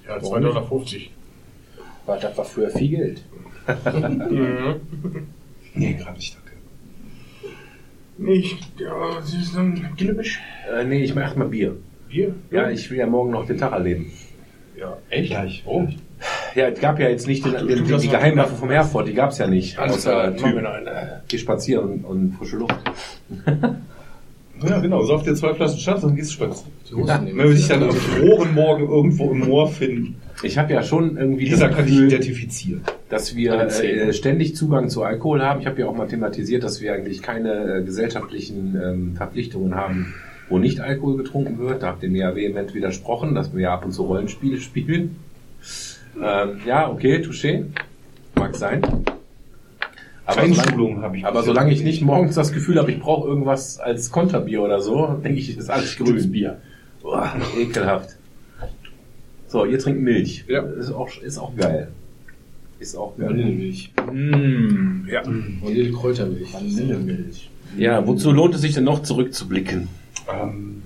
Ja, 0.07 0.17
2,50 0.17 0.41
Dollar. 0.41 0.69
Weil 2.07 2.21
das 2.21 2.37
war 2.37 2.45
früher 2.45 2.71
viel 2.71 2.89
Geld. 2.97 3.23
Nee, 5.75 5.95
gerade 5.95 6.17
nicht, 6.19 6.37
danke. 6.37 6.53
Nicht, 8.19 8.59
ja, 8.79 9.15
das 9.17 9.33
ist 9.33 9.57
ein 9.57 9.89
Gillebisch. 9.97 10.39
Äh, 10.71 10.85
nee, 10.85 11.03
ich 11.03 11.15
mach 11.15 11.35
mal 11.35 11.49
Bier. 11.49 11.77
Bier? 12.11 12.35
Ja, 12.51 12.69
ich 12.69 12.91
will 12.91 12.99
ja 12.99 13.07
morgen 13.07 13.31
noch 13.31 13.47
den 13.47 13.57
Tag 13.57 13.73
erleben. 13.73 14.13
Ja. 14.79 14.99
Echt? 15.09 15.31
Gleich. 15.31 15.63
Oh. 15.65 15.87
Ja, 16.55 16.69
es 16.69 16.79
gab 16.79 16.99
ja 17.01 17.09
jetzt 17.09 17.27
nicht 17.27 17.45
den, 17.47 17.55
Ach, 17.57 17.61
du- 17.61 17.67
den, 17.69 17.79
du 17.79 17.85
die, 17.97 18.07
noch- 18.07 18.13
Geheimwaffe 18.13 18.55
vom 18.55 18.71
Herford, 18.71 19.09
die 19.09 19.15
gab's 19.15 19.39
ja 19.39 19.47
nicht. 19.47 19.79
Alles 19.79 19.97
Außer 19.97 20.11
klar, 20.11 20.33
Typ, 20.33 20.41
machen 20.43 20.55
wir 20.57 20.63
noch 20.63 20.71
eine. 20.75 21.23
geh 21.29 21.39
spazieren 21.39 21.85
und, 21.91 22.05
und 22.05 22.33
frische 22.35 22.57
Luft. 22.59 22.75
Ja, 24.69 24.79
genau. 24.81 25.03
Sauf 25.03 25.23
dir 25.23 25.35
zwei 25.35 25.55
Flaschen 25.55 25.79
Schnaps 25.79 26.05
und 26.05 26.17
gehst 26.17 26.33
spazieren. 26.33 26.73
Nehmen. 27.25 27.39
Wenn 27.39 27.49
wir 27.49 27.55
dich 27.55 27.69
dann 27.69 27.83
am 27.83 27.91
frohen 27.93 28.55
Morgen 28.55 28.89
irgendwo 28.89 29.31
im 29.31 29.41
Moor 29.41 29.69
finden, 29.69 30.17
Ich 30.43 30.59
habe 30.59 30.73
ja 30.73 30.83
schon 30.83 31.17
irgendwie 31.17 31.45
dieser 31.47 31.69
das 31.69 31.77
kann 31.77 31.87
Gefühl, 31.87 32.07
identifizieren. 32.09 32.81
dass 33.09 33.35
wir 33.37 33.55
äh, 33.55 34.13
ständig 34.13 34.57
Zugang 34.57 34.89
zu 34.89 35.03
Alkohol 35.03 35.43
haben. 35.43 35.61
Ich 35.61 35.67
habe 35.67 35.81
ja 35.81 35.87
auch 35.87 35.97
mal 35.97 36.07
thematisiert, 36.09 36.65
dass 36.65 36.81
wir 36.81 36.93
eigentlich 36.93 37.23
keine 37.23 37.79
äh, 37.79 37.83
gesellschaftlichen 37.85 38.77
ähm, 38.83 39.17
Verpflichtungen 39.17 39.75
haben, 39.75 40.15
wo 40.49 40.59
nicht 40.59 40.81
Alkohol 40.81 41.17
getrunken 41.17 41.59
wird. 41.59 41.83
Da 41.83 41.89
habt 41.89 42.03
ihr 42.03 42.11
mir 42.11 42.23
ja 42.23 42.37
vehement 42.37 42.75
widersprochen, 42.75 43.35
dass 43.35 43.55
wir 43.55 43.61
ja 43.63 43.75
ab 43.75 43.85
und 43.85 43.93
zu 43.93 44.03
Rollenspiele 44.03 44.57
spielen. 44.61 45.17
Ähm, 46.23 46.61
ja, 46.67 46.91
okay, 46.91 47.19
touché. 47.23 47.65
Mag 48.35 48.55
sein. 48.57 48.83
Aber 50.37 50.55
solange, 50.55 51.03
habe 51.03 51.17
ich. 51.17 51.27
aber 51.27 51.43
solange 51.43 51.73
ich 51.73 51.83
nicht 51.83 52.03
morgens 52.03 52.35
das 52.35 52.53
Gefühl 52.53 52.79
habe, 52.79 52.93
ich 52.93 53.01
brauche 53.01 53.29
irgendwas 53.29 53.79
als 53.79 54.11
Konterbier 54.11 54.63
oder 54.63 54.81
so, 54.81 55.19
denke 55.23 55.39
ich, 55.39 55.57
ist 55.57 55.71
alles 55.71 55.97
grün. 55.97 56.31
Bier. 56.31 56.59
Boah, 57.03 57.33
ekelhaft. 57.59 58.17
So, 59.49 59.65
ihr 59.65 59.79
trinkt 59.79 60.01
Milch. 60.01 60.45
Ja. 60.49 60.63
Ist 60.63 60.93
auch, 60.93 61.11
ist 61.21 61.39
auch 61.39 61.55
geil. 61.57 61.89
Ist 62.79 62.97
auch 62.97 63.17
geil. 63.17 63.29
Vanillemilch. 63.31 63.93
Mm, 64.11 65.09
ja. 65.09 65.23
Vanillekräutermilch. 65.25 66.55
Vanillemilch. 66.55 67.51
Ja, 67.77 68.07
wozu 68.07 68.33
lohnt 68.33 68.55
es 68.55 68.61
sich 68.63 68.75
denn 68.75 68.85
noch 68.85 69.03
zurückzublicken? 69.03 69.89
Ähm, 70.33 70.83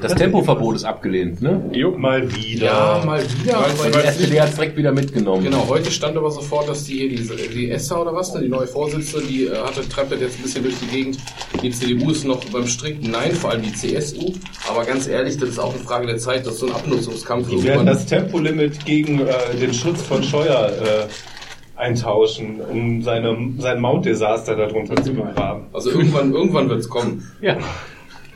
Das 0.00 0.14
Tempoverbot 0.14 0.76
ist 0.76 0.84
abgelehnt, 0.84 1.42
ne? 1.42 1.62
mal 1.96 2.22
wieder. 2.34 2.66
Ja, 2.66 3.02
mal 3.04 3.22
wieder. 3.22 3.52
Der 3.52 3.70
jetzt 3.70 3.84
nicht- 3.84 3.96
SPD 4.06 4.40
hat 4.40 4.48
es 4.50 4.54
direkt 4.54 4.76
wieder 4.76 4.92
mitgenommen. 4.92 5.44
Genau, 5.44 5.66
heute 5.68 5.90
stand 5.90 6.16
aber 6.16 6.30
sofort, 6.30 6.68
dass 6.68 6.84
die, 6.84 7.08
die, 7.08 7.28
die 7.54 7.70
ESSA 7.70 8.00
oder 8.00 8.14
was, 8.14 8.32
ne, 8.34 8.40
die 8.42 8.48
neue 8.48 8.66
Vorsitzende, 8.66 9.26
die 9.26 9.46
äh, 9.46 9.56
hatte, 9.56 9.88
treibt 9.88 10.12
das 10.12 10.20
jetzt 10.20 10.38
ein 10.38 10.42
bisschen 10.42 10.62
durch 10.64 10.74
die 10.78 10.86
Gegend. 10.86 11.18
Die 11.62 11.70
CDU 11.70 12.10
ist 12.10 12.24
noch 12.24 12.42
beim 12.46 12.66
strikten 12.66 13.10
Nein, 13.10 13.32
vor 13.32 13.50
allem 13.50 13.62
die 13.62 13.72
CSU. 13.72 14.32
Aber 14.68 14.84
ganz 14.84 15.06
ehrlich, 15.08 15.36
das 15.38 15.50
ist 15.50 15.58
auch 15.58 15.74
eine 15.74 15.82
Frage 15.82 16.06
der 16.06 16.18
Zeit, 16.18 16.46
dass 16.46 16.58
so 16.58 16.66
ein 16.66 16.72
Abnutzungskampf 16.72 17.48
Die 17.48 17.62
werden 17.64 17.86
das 17.86 18.06
Tempolimit 18.06 18.84
gegen 18.86 19.20
äh, 19.20 19.32
den 19.60 19.72
Schutz 19.74 20.00
von 20.02 20.22
Scheuer 20.22 20.70
äh, 20.70 21.80
eintauschen, 21.80 22.60
um 22.60 23.02
seine, 23.02 23.36
sein 23.58 23.80
Mount-Desaster 23.80 24.56
darunter 24.56 25.02
zu 25.02 25.12
begraben. 25.14 25.64
Also 25.72 25.90
irgendwann, 25.90 26.32
irgendwann 26.32 26.68
wird's 26.68 26.88
kommen. 26.88 27.30
Ja. 27.40 27.56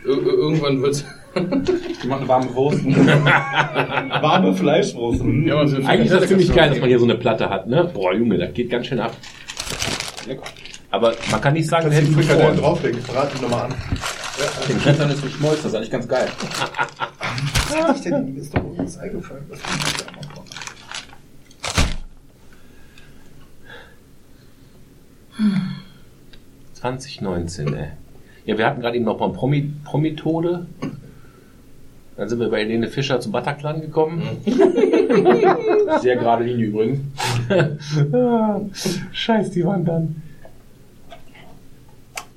Ir 0.05 0.11
ir- 0.11 0.27
irgendwann 0.27 0.83
wird's. 0.83 1.05
Die 2.03 2.07
machen 2.07 2.29
warme 2.29 2.55
Wurst. 2.55 2.85
Warme 2.85 4.55
Fleischwurst. 4.55 5.21
hm. 5.23 5.47
Ja, 5.47 5.57
also 5.57 5.77
Eigentlich 5.79 6.11
ist 6.11 6.21
das 6.21 6.29
ziemlich 6.29 6.55
geil, 6.55 6.71
dass 6.71 6.79
man 6.81 6.89
hier 6.89 6.99
so 6.99 7.05
eine 7.05 7.17
Platte 7.17 7.49
hat, 7.51 7.67
ne? 7.67 7.91
Boah, 7.93 8.15
Junge, 8.15 8.39
das 8.39 8.53
geht 8.55 8.71
ganz 8.71 8.87
schön 8.87 9.01
ab. 9.01 9.17
Aber 10.91 11.13
man 11.31 11.41
kann 11.41 11.55
nicht 11.55 11.69
sagen, 11.69 11.91
wir 11.91 11.99
Kannst 11.99 12.13
du 12.13 12.15
hätten 12.17 12.21
die 12.21 12.27
Frikadellen 12.29 12.59
vor. 12.59 12.69
drauflegen? 12.69 13.01
Verrat 13.03 13.31
die 13.37 13.43
nochmal 13.43 13.65
an. 13.65 13.75
Den 14.69 14.79
Klettern 14.81 15.11
ist 15.11 15.21
so 15.23 15.29
Schmolz, 15.29 15.57
das 15.63 15.67
ist 15.73 15.75
eigentlich 15.77 15.91
ganz 15.91 16.09
geil. 16.09 16.29
Was 17.87 17.97
ist 17.97 18.05
denn? 18.07 18.33
Mir 18.35 18.41
ist 18.41 18.55
doch 18.57 18.63
irgendwas 18.65 18.99
eingefallen. 18.99 19.45
Was 19.49 19.63
kann 19.63 19.79
ich 19.87 19.97
da 19.97 20.13
machen? 20.13 20.45
2019, 26.75 27.75
ey. 27.75 27.89
Ja, 28.47 28.59
wir 28.59 28.67
hatten 28.67 28.81
gerade 28.81 28.97
eben 28.97 29.05
noch 29.05 29.19
mal 29.19 29.31
Promi, 29.33 29.73
Promi-Tode. 29.85 30.67
Dann 32.17 32.29
sind 32.29 32.39
wir 32.39 32.49
bei 32.49 32.61
Helene 32.61 32.87
Fischer 32.89 33.19
zum 33.21 33.33
Bataclan 33.33 33.81
gekommen. 33.81 34.23
Sehr 36.01 36.17
gerade 36.17 36.45
Linie 36.45 36.67
übrigens. 36.67 37.01
Ah, 38.13 38.61
Scheiß, 39.13 39.51
die 39.51 39.65
waren 39.65 39.85
dann. 39.85 40.23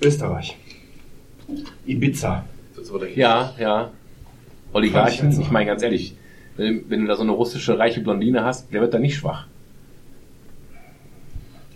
Österreich. 0.01 0.57
Ibiza. 1.85 2.45
Ja, 3.15 3.53
ja. 3.59 3.91
Oligarchen, 4.73 5.39
ich 5.39 5.51
meine 5.51 5.67
ganz 5.67 5.81
ehrlich, 5.81 6.15
wenn, 6.55 6.89
wenn 6.89 7.01
du 7.01 7.07
da 7.07 7.15
so 7.15 7.23
eine 7.23 7.31
russische 7.31 7.77
reiche 7.77 8.01
Blondine 8.01 8.43
hast, 8.43 8.71
der 8.73 8.81
wird 8.81 8.93
da 8.93 8.99
nicht 8.99 9.15
schwach. 9.15 9.47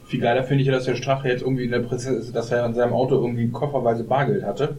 Viel 0.05 0.19
geiler 0.19 0.43
finde 0.43 0.61
ich 0.61 0.67
ja, 0.67 0.73
dass 0.73 0.85
der 0.85 0.95
Strache 0.95 1.29
jetzt 1.29 1.41
irgendwie 1.41 1.63
in 1.63 1.71
der 1.71 1.79
Presse 1.79 2.13
ist, 2.13 2.35
dass 2.35 2.51
er 2.51 2.65
in 2.65 2.73
seinem 2.73 2.93
Auto 2.93 3.15
irgendwie 3.15 3.47
kofferweise 3.49 4.03
Bargeld 4.03 4.43
hatte. 4.43 4.77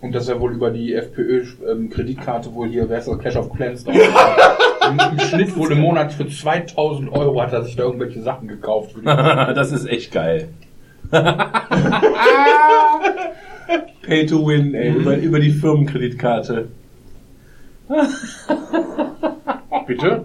Und 0.00 0.14
dass 0.14 0.28
er 0.28 0.40
wohl 0.40 0.52
über 0.52 0.70
die 0.70 0.94
FPÖ-Kreditkarte 0.94 2.52
wohl 2.54 2.68
hier, 2.68 2.88
wer 2.88 2.98
ist 2.98 3.08
das, 3.08 3.18
Clash 3.18 3.36
of 3.36 3.52
Clans 3.52 3.84
drauf 3.84 3.96
Im, 4.88 5.00
Im 5.12 5.18
Schnitt 5.20 5.56
wohl 5.56 5.72
im 5.72 5.80
Monat 5.80 6.12
für 6.12 6.28
2000 6.28 7.10
Euro 7.10 7.42
hat 7.42 7.52
er 7.52 7.64
sich 7.64 7.74
da 7.74 7.82
irgendwelche 7.84 8.22
Sachen 8.22 8.46
gekauft. 8.46 8.94
Das 9.04 9.72
ist 9.72 9.86
echt 9.86 10.12
geil. 10.12 10.48
Pay 14.02 14.26
to 14.26 14.46
win, 14.46 14.74
ey, 14.74 14.92
über, 14.92 15.16
über 15.16 15.40
die 15.40 15.50
Firmenkreditkarte. 15.50 16.68
Bitte? 19.86 20.24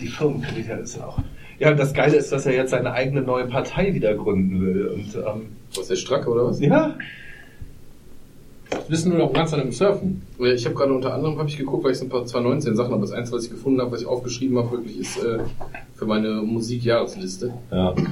Die 0.00 0.08
Firmenkredite 0.08 0.72
ist 0.74 1.00
auch. 1.02 1.18
Ja, 1.58 1.70
und 1.70 1.78
das 1.78 1.94
Geile 1.94 2.16
ist, 2.16 2.32
dass 2.32 2.46
er 2.46 2.54
jetzt 2.54 2.70
seine 2.70 2.92
eigene 2.92 3.22
neue 3.22 3.46
Partei 3.46 3.94
wieder 3.94 4.14
gründen 4.14 4.60
will. 4.60 4.86
Und 4.88 5.14
ähm, 5.14 5.56
Was 5.76 5.88
der 5.88 5.96
Strack 5.96 6.26
oder 6.26 6.46
was? 6.46 6.60
ja, 6.60 6.94
Wissen 8.88 9.10
nur 9.10 9.18
noch 9.18 9.32
ganz 9.32 9.52
an 9.52 9.60
dem 9.60 9.72
Surfen. 9.72 10.22
Ich 10.38 10.64
habe 10.64 10.74
gerade 10.74 10.92
unter 10.92 11.14
anderem 11.14 11.38
habe 11.38 11.48
ich 11.48 11.56
geguckt, 11.56 11.84
weil 11.84 11.92
ich 11.92 11.98
so 11.98 12.04
ein 12.04 12.08
paar 12.08 12.26
2019 12.26 12.76
Sachen, 12.76 12.92
aber 12.92 13.02
das 13.02 13.12
Einzige, 13.12 13.36
was 13.36 13.44
ich 13.44 13.50
gefunden 13.50 13.80
habe, 13.80 13.92
was 13.92 14.00
ich 14.00 14.06
aufgeschrieben 14.06 14.58
habe, 14.58 14.72
wirklich 14.72 14.98
ist 14.98 15.16
äh, 15.18 15.40
für 15.94 16.06
meine 16.06 16.42
Musikjahresliste. 16.42 17.54
Ja. 17.70 17.94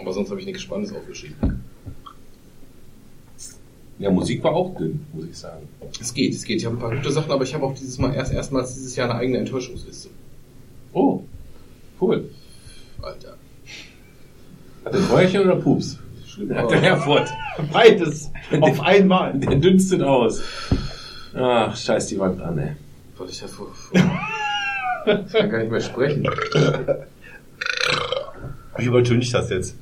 Aber 0.00 0.14
sonst 0.14 0.30
habe 0.30 0.40
ich 0.40 0.46
nichts 0.46 0.62
Spannendes 0.62 0.94
aufgeschrieben. 0.94 1.62
Ja, 3.98 4.10
Musik 4.10 4.42
war 4.42 4.54
auch 4.54 4.74
dünn, 4.76 5.04
muss 5.12 5.26
ich 5.26 5.36
sagen. 5.36 5.68
Es 6.00 6.14
geht, 6.14 6.32
es 6.32 6.44
geht. 6.44 6.56
Ich 6.56 6.64
habe 6.64 6.76
ein 6.76 6.80
paar 6.80 6.94
gute 6.94 7.12
Sachen, 7.12 7.30
aber 7.30 7.44
ich 7.44 7.52
habe 7.52 7.66
auch 7.66 7.74
dieses 7.74 7.98
Mal 7.98 8.14
erst 8.14 8.32
erstmals 8.32 8.74
dieses 8.74 8.96
Jahr 8.96 9.10
eine 9.10 9.18
eigene 9.18 9.38
Enttäuschungsliste. 9.38 10.08
Oh, 10.94 11.22
cool. 12.00 12.30
Alter. 13.02 13.36
Hat 14.86 14.94
der 14.94 15.00
Feuerchen 15.02 15.42
oder 15.42 15.56
Pups? 15.56 15.98
Hat 16.54 16.70
der 16.70 16.80
Herford. 16.80 17.28
beides 17.72 18.30
auf 18.60 18.80
einmal. 18.80 19.34
Der 19.38 19.56
dünstet 19.56 20.02
aus. 20.02 20.42
Ach, 21.34 21.76
scheiß 21.76 22.06
die 22.08 22.18
Wand 22.18 22.40
an, 22.40 22.58
ey. 22.58 22.70
Was 23.18 23.30
ich 23.30 23.40
da 23.40 23.46
vor, 23.46 23.68
Ich 23.92 24.00
kann 25.32 25.50
gar 25.50 25.58
nicht 25.58 25.70
mehr 25.70 25.80
sprechen. 25.80 26.28
Wie 28.76 28.84
übertönigt 28.86 29.32
das 29.34 29.50
jetzt? 29.50 29.76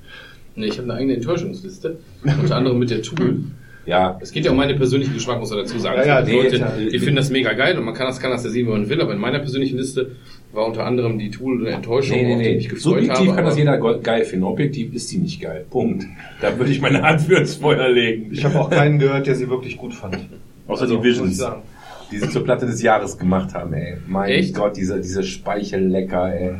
Nee, 0.57 0.67
ich 0.67 0.79
habe 0.79 0.85
eine 0.91 0.95
eigene 0.95 1.15
Enttäuschungsliste. 1.15 1.99
Unter 2.25 2.57
anderem 2.57 2.79
mit 2.79 2.91
der 2.91 3.03
Tool. 3.03 3.41
Ja, 3.87 4.19
Es 4.21 4.33
geht 4.33 4.45
ja 4.45 4.51
um 4.51 4.57
meine 4.59 4.75
persönliche 4.75 5.13
Geschmack, 5.13 5.39
muss 5.41 5.51
er 5.51 5.59
dazu 5.59 5.79
sagen. 5.79 5.99
Ja, 6.01 6.05
ja, 6.05 6.21
gibt 6.21 6.31
nee, 6.37 6.43
Leute, 6.43 6.57
ja. 6.59 6.73
die 6.77 6.99
finden 6.99 7.17
das 7.17 7.31
mega 7.31 7.55
geil 7.55 7.79
und 7.79 7.85
man 7.85 7.95
kann 7.95 8.07
das, 8.07 8.21
kann 8.21 8.31
das 8.31 8.45
ja 8.45 8.51
sehen, 8.51 8.67
wie 8.67 8.71
man 8.71 8.89
will, 8.91 9.01
aber 9.01 9.15
in 9.15 9.19
meiner 9.19 9.39
persönlichen 9.39 9.79
Liste 9.79 10.11
war 10.59 10.67
unter 10.67 10.85
anderem 10.85 11.19
die 11.19 11.31
Tool 11.31 11.61
eine 11.61 11.77
Enttäuschung, 11.77 12.17
nee, 12.17 12.25
nee, 12.25 12.35
die 12.35 12.41
ich 12.41 12.49
nee. 12.49 12.55
mich 12.57 12.69
gefreut 12.69 12.83
Subjektiv 12.83 13.27
habe. 13.29 13.37
kann 13.37 13.45
das 13.45 13.57
jeder 13.57 13.79
geil 13.79 14.25
finden. 14.25 14.45
Objektiv 14.45 14.93
ist 14.93 15.11
die 15.11 15.19
nicht 15.19 15.41
geil. 15.41 15.65
Punkt. 15.71 16.05
Da 16.41 16.59
würde 16.59 16.71
ich 16.73 16.81
meine 16.81 17.01
Hand 17.03 17.23
für 17.23 17.37
ins 17.37 17.55
Feuer 17.55 17.89
legen. 17.89 18.31
Ich 18.33 18.45
habe 18.45 18.61
auch 18.61 18.69
keinen 18.69 18.99
gehört, 18.99 19.27
der 19.27 19.37
sie 19.37 19.49
wirklich 19.49 19.77
gut 19.77 19.95
fand. 19.95 20.19
Außer 20.67 20.83
Also, 20.83 20.97
die 20.97 21.03
Visions, 21.05 21.21
muss 21.21 21.31
ich 21.31 21.37
sagen. 21.39 21.63
die 22.11 22.19
sie 22.19 22.29
zur 22.29 22.45
Platte 22.45 22.67
des 22.67 22.83
Jahres 22.83 23.17
gemacht 23.17 23.55
haben, 23.55 23.73
ey. 23.73 23.97
Mein 24.07 24.31
Echt? 24.31 24.55
Gott, 24.55 24.77
diese, 24.77 25.01
diese 25.01 25.23
Speichellecker, 25.23 26.35
ey. 26.35 26.51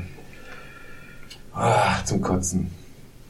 Ah, 1.53 2.03
zum 2.05 2.21
Kotzen. 2.21 2.71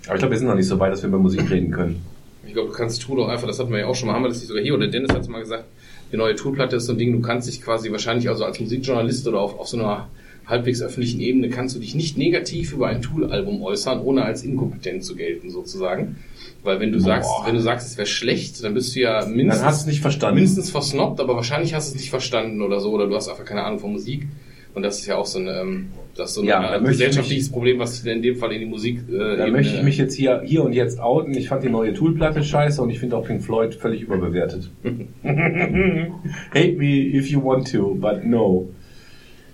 Aber 0.07 0.15
ich 0.15 0.19
glaube, 0.21 0.33
wir 0.33 0.39
sind 0.39 0.49
noch 0.49 0.55
nicht 0.55 0.69
so 0.69 0.79
weit, 0.79 0.93
dass 0.93 1.03
wir 1.03 1.09
über 1.09 1.19
Musik 1.19 1.51
reden 1.51 1.71
können. 1.71 2.05
Ich 2.47 2.53
glaube, 2.53 2.69
du 2.69 2.75
kannst 2.75 3.03
Tool 3.03 3.23
auch 3.23 3.29
einfach, 3.29 3.47
das 3.47 3.59
hatten 3.59 3.73
wir 3.73 3.81
ja 3.81 3.87
auch 3.87 3.95
schon 3.95 4.09
mal, 4.09 4.15
haben 4.15 4.23
wir 4.23 4.29
das 4.29 4.39
nicht 4.39 4.49
sogar 4.49 4.63
hier, 4.63 4.75
oder 4.75 4.89
Dennis 4.89 5.11
hat 5.13 5.23
es 5.23 5.29
mal 5.29 5.41
gesagt, 5.41 5.65
die 6.13 6.17
neue 6.17 6.35
Toolplatte 6.35 6.77
ist 6.77 6.87
so 6.87 6.93
ein 6.93 6.99
Ding, 6.99 7.13
du 7.13 7.21
kannst 7.21 7.49
dich 7.49 7.61
quasi 7.61 7.91
wahrscheinlich 7.91 8.29
also 8.29 8.45
als 8.45 8.59
Musikjournalist 8.61 9.27
oder 9.29 9.41
auf, 9.41 9.59
auf 9.59 9.69
so 9.69 9.79
einer 9.79 10.09
halbwegs 10.49 10.83
öffentlichen 10.83 11.21
Ebene 11.21 11.49
kannst 11.51 11.77
du 11.77 11.81
dich 11.81 11.95
nicht 11.95 12.17
negativ 12.19 12.73
über 12.73 12.89
ein 12.89 13.03
Tool-Album 13.03 13.63
äußern, 13.63 14.01
ohne 14.01 14.25
als 14.25 14.43
inkompetent 14.43 15.05
zu 15.05 15.15
gelten, 15.15 15.51
sozusagen. 15.51 16.17
Weil 16.65 16.81
wenn 16.81 16.91
du 16.91 16.99
sagst, 16.99 17.31
wenn 17.47 17.55
du 17.55 17.61
sagst, 17.61 17.87
es 17.87 17.97
wäre 17.97 18.07
schlecht, 18.07 18.65
dann 18.65 18.75
bist 18.75 18.97
du 18.97 19.01
ja 19.01 19.21
Dann 19.21 19.37
mindestens, 19.37 19.65
hast 19.65 19.81
du 19.81 19.83
es 19.83 19.87
nicht 19.93 20.01
verstanden. 20.03 20.37
mindestens 20.37 20.71
versnobbt, 20.71 21.21
aber 21.21 21.37
wahrscheinlich 21.37 21.75
hast 21.75 21.91
du 21.91 21.95
es 21.95 22.01
nicht 22.01 22.11
verstanden 22.11 22.63
oder 22.63 22.81
so, 22.81 22.91
oder 22.93 23.07
du 23.07 23.15
hast 23.15 23.29
einfach 23.29 23.45
keine 23.45 23.63
Ahnung 23.63 23.79
von 23.79 23.93
Musik. 23.93 24.27
Und 24.75 24.83
das 24.83 24.99
ist 25.01 25.07
ja 25.07 25.17
auch 25.17 25.27
so 25.27 25.39
ein, 25.39 25.49
ähm, 25.49 25.89
das 26.15 26.35
so 26.35 26.43
ein 26.43 26.47
Ja, 26.47 26.79
gesellschaftliches 26.79 27.51
Problem, 27.51 27.79
was 27.79 28.05
in 28.05 28.23
dem 28.23 28.37
Fall 28.37 28.53
in 28.53 28.61
die 28.61 28.67
Musik 28.67 29.01
äh, 29.11 29.37
Da 29.37 29.47
möchte 29.49 29.77
ich 29.77 29.83
mich 29.83 29.99
jetzt 29.99 30.15
hier, 30.15 30.43
hier 30.45 30.63
und 30.63 30.73
jetzt 30.73 31.01
outen. 31.01 31.35
Ich 31.35 31.49
fand 31.49 31.63
die 31.65 31.69
neue 31.69 31.95
Tool-Platte 31.95 32.43
scheiße 32.45 32.83
und 32.83 32.91
ich 32.91 32.99
finde 32.99 33.17
auch 33.17 33.25
Pink 33.27 33.43
Floyd 33.43 33.75
völlig 33.75 34.03
überbewertet. 34.03 34.71
Hate 35.25 36.77
me 36.77 37.07
if 37.15 37.31
you 37.31 37.41
want 37.43 37.71
to, 37.73 37.95
but 37.95 38.25
no. 38.25 38.69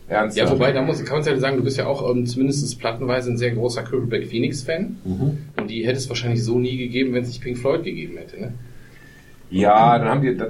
Ernsthaft. 0.08 0.48
Ja, 0.48 0.54
wobei, 0.54 0.72
da 0.72 0.82
muss, 0.82 1.02
kann 1.04 1.18
man 1.20 1.26
ja 1.26 1.38
sagen, 1.38 1.56
du 1.56 1.64
bist 1.64 1.78
ja 1.78 1.86
auch 1.86 2.08
ähm, 2.14 2.26
zumindest 2.26 2.78
plattenweise 2.78 3.30
ein 3.30 3.38
sehr 3.38 3.52
großer 3.52 3.82
Crippleback 3.82 4.26
Phoenix-Fan. 4.28 4.96
Mhm. 5.04 5.38
Und 5.56 5.70
die 5.70 5.86
hätte 5.86 5.96
es 5.98 6.08
wahrscheinlich 6.08 6.44
so 6.44 6.58
nie 6.58 6.76
gegeben, 6.76 7.14
wenn 7.14 7.22
es 7.22 7.28
nicht 7.28 7.40
Pink 7.42 7.56
Floyd 7.58 7.84
gegeben 7.84 8.18
hätte. 8.18 8.38
Ne? 8.40 8.52
Ja, 9.50 9.98
dann 9.98 10.08
haben 10.08 10.22
die, 10.22 10.36
da, 10.36 10.46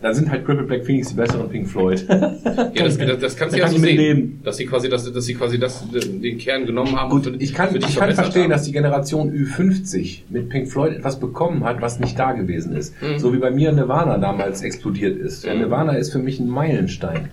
dann 0.00 0.14
sind 0.14 0.30
halt 0.30 0.44
Cripple 0.46 0.64
Black 0.64 0.84
Phoenix 0.86 1.08
die 1.08 1.14
besseren 1.14 1.48
Pink 1.48 1.68
Floyd. 1.68 2.04
Ja, 2.08 2.36
das, 2.84 2.98
das, 2.98 3.18
das 3.20 3.36
kannst 3.36 3.52
Da 3.54 3.56
du 3.56 3.56
ja 3.58 3.64
kann 3.64 3.72
so 3.72 3.78
sehen. 3.78 3.96
leben. 3.96 4.40
Dass 4.44 4.56
sie 4.56 4.66
quasi, 4.66 4.88
das, 4.88 5.12
dass 5.12 5.24
sie 5.24 5.34
quasi 5.34 5.58
das, 5.58 5.84
den 5.90 6.38
Kern 6.38 6.66
genommen 6.66 6.96
haben. 6.96 7.10
Gut, 7.10 7.26
und 7.26 7.42
ich 7.42 7.52
kann, 7.54 7.74
ich 7.76 7.96
kann 7.96 8.12
verstehen, 8.12 8.44
haben. 8.44 8.50
dass 8.50 8.62
die 8.64 8.72
Generation 8.72 9.32
Ü50 9.32 10.20
mit 10.30 10.48
Pink 10.48 10.68
Floyd 10.68 10.92
etwas 10.96 11.18
bekommen 11.20 11.64
hat, 11.64 11.80
was 11.82 12.00
nicht 12.00 12.18
da 12.18 12.32
gewesen 12.32 12.74
ist. 12.76 12.94
Mhm. 13.02 13.18
So 13.18 13.32
wie 13.32 13.38
bei 13.38 13.50
mir 13.50 13.70
Nirvana 13.72 14.18
damals 14.18 14.62
explodiert 14.62 15.16
ist. 15.18 15.44
Ja, 15.44 15.52
Mhm. 15.54 15.60
Nirvana 15.60 15.92
ist 15.94 16.10
für 16.12 16.18
mich 16.20 16.38
ein 16.40 16.48
Meilenstein. 16.48 17.28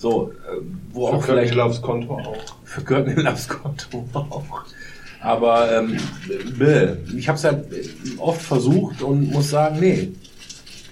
So, 0.00 0.32
äh, 0.32 0.62
wo 0.94 1.08
auch 1.08 1.20
Für 1.20 1.32
vielleicht 1.32 1.54
Loves 1.54 1.82
Konto 1.82 2.14
auch. 2.14 2.34
für 2.64 2.80
Loves 3.20 3.46
Konto 3.46 4.08
auch. 4.14 4.64
Aber 5.20 5.70
ähm, 5.76 5.98
bäh. 6.58 6.94
ich 7.14 7.28
habe 7.28 7.36
es 7.36 7.44
halt 7.44 7.66
oft 8.16 8.40
versucht 8.40 9.02
und 9.02 9.30
muss 9.30 9.50
sagen, 9.50 9.78
nee. 9.78 10.12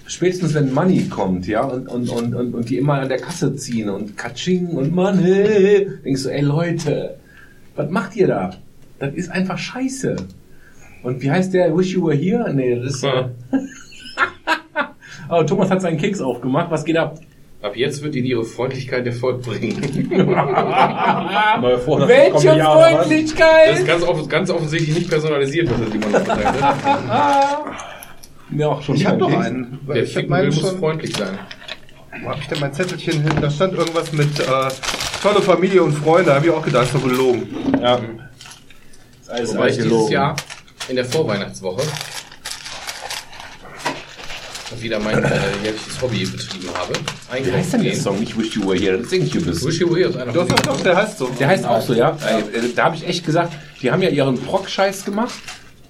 Spätestens 0.05 0.53
wenn 0.53 0.71
Money 0.71 1.07
kommt, 1.07 1.47
ja, 1.47 1.63
und, 1.63 1.87
und, 1.87 2.07
und, 2.09 2.35
und, 2.35 2.53
und 2.53 2.69
die 2.69 2.77
immer 2.77 2.99
an 2.99 3.09
der 3.09 3.17
Kasse 3.17 3.55
ziehen 3.55 3.89
und 3.89 4.15
Katsching 4.15 4.67
und 4.67 4.93
Money, 4.93 5.87
denkst 6.05 6.23
du, 6.23 6.29
ey 6.29 6.41
Leute, 6.41 7.15
was 7.75 7.89
macht 7.89 8.15
ihr 8.15 8.27
da? 8.27 8.51
Das 8.99 9.15
ist 9.15 9.31
einfach 9.31 9.57
scheiße. 9.57 10.17
Und 11.01 11.23
wie 11.23 11.31
heißt 11.31 11.51
der 11.55 11.75
Wish 11.75 11.93
You 11.93 12.05
Were 12.05 12.15
Here? 12.15 12.53
Nee, 12.53 12.75
das 12.75 12.93
ist. 12.93 13.03
Ja. 13.03 13.31
Aber 15.27 15.45
Thomas 15.47 15.71
hat 15.71 15.81
seinen 15.81 15.97
Keks 15.97 16.21
aufgemacht, 16.21 16.69
was 16.69 16.85
geht 16.85 16.97
ab? 16.97 17.19
Ab 17.61 17.75
jetzt 17.75 18.01
wird 18.01 18.15
ihnen 18.15 18.25
ihre 18.25 18.45
Freundlichkeit 18.45 19.05
Erfolg 19.05 19.41
bringen. 19.41 19.73
Vorder- 21.85 22.07
Welche 22.07 22.55
Jahre, 22.55 22.79
was? 22.79 22.91
Das 22.91 23.05
Freundlichkeit! 23.07 23.79
ist 23.79 23.85
ganz, 23.87 24.03
offen, 24.03 24.29
ganz 24.29 24.49
offensichtlich 24.49 24.95
nicht 24.95 25.09
personalisiert, 25.09 25.69
was 25.69 25.77
man 25.79 26.01
da 26.13 26.19
verteilt 26.21 26.61
hat. 26.61 27.65
Ja, 28.51 28.81
schon 28.81 28.95
Ich 28.95 29.05
habe 29.05 29.17
noch 29.17 29.37
einen. 29.37 29.77
Wer 29.85 30.03
Ich 30.03 30.11
habe 30.15 30.23
will, 30.23 30.29
meinen 30.29 30.45
muss 30.47 30.61
schon. 30.61 30.79
freundlich 30.79 31.15
sein. 31.15 31.37
Wo 32.23 32.29
hab 32.29 32.39
ich 32.39 32.47
denn 32.47 32.59
mein 32.61 32.73
Zettelchen 32.73 33.21
hin? 33.21 33.31
Da 33.41 33.49
stand 33.51 33.73
irgendwas 33.73 34.11
mit 34.13 34.39
äh, 34.39 34.43
tolle 35.21 35.41
Familie 35.41 35.83
und 35.83 35.91
Freunde. 35.93 36.33
Habe 36.33 36.45
ich 36.47 36.51
auch 36.51 36.63
gedacht, 36.63 36.85
ist 36.85 36.95
doch 36.95 37.03
gelogen. 37.03 37.47
Ja. 37.81 37.97
Das 37.97 38.01
ist 39.21 39.29
alles 39.29 39.53
Wobei 39.55 39.67
ich 39.67 39.73
dieses 39.75 39.89
gelogen. 39.89 40.11
Jahr 40.13 40.35
in 40.87 40.95
der 40.95 41.05
Vorweihnachtswoche 41.05 41.81
wieder 44.77 44.99
mein 44.99 45.23
äh, 45.23 45.29
jährliches 45.63 46.01
Hobby 46.01 46.25
betrieben 46.25 46.69
habe. 46.73 46.93
Wie 47.43 47.51
heißt 47.51 47.73
denn 47.73 47.83
der 47.83 47.95
Song? 47.95 48.19
Nicht 48.19 48.37
Wish 48.37 48.55
You 48.55 48.67
Were 48.67 48.77
Here, 48.77 48.97
das 48.97 49.09
singt 49.09 49.31
Cubist. 49.31 49.65
Wish 49.65 49.79
You 49.79 49.89
Were 49.89 49.99
Here 49.99 50.09
ist 50.09 50.17
einer 50.17 50.31
Doch, 50.31 50.47
doch, 50.47 50.59
doch, 50.59 50.81
der 50.81 50.95
heißt 50.95 51.17
so. 51.17 51.27
Der 51.39 51.47
heißt 51.47 51.65
auch 51.65 51.81
so, 51.81 51.93
ja. 51.93 52.11
Äh, 52.11 52.69
Da 52.75 52.85
habe 52.85 52.95
ich 52.95 53.07
echt 53.07 53.25
gesagt, 53.25 53.53
die 53.81 53.91
haben 53.91 54.01
ja 54.01 54.09
ihren 54.09 54.39
Proc-Scheiß 54.39 55.05
gemacht, 55.05 55.33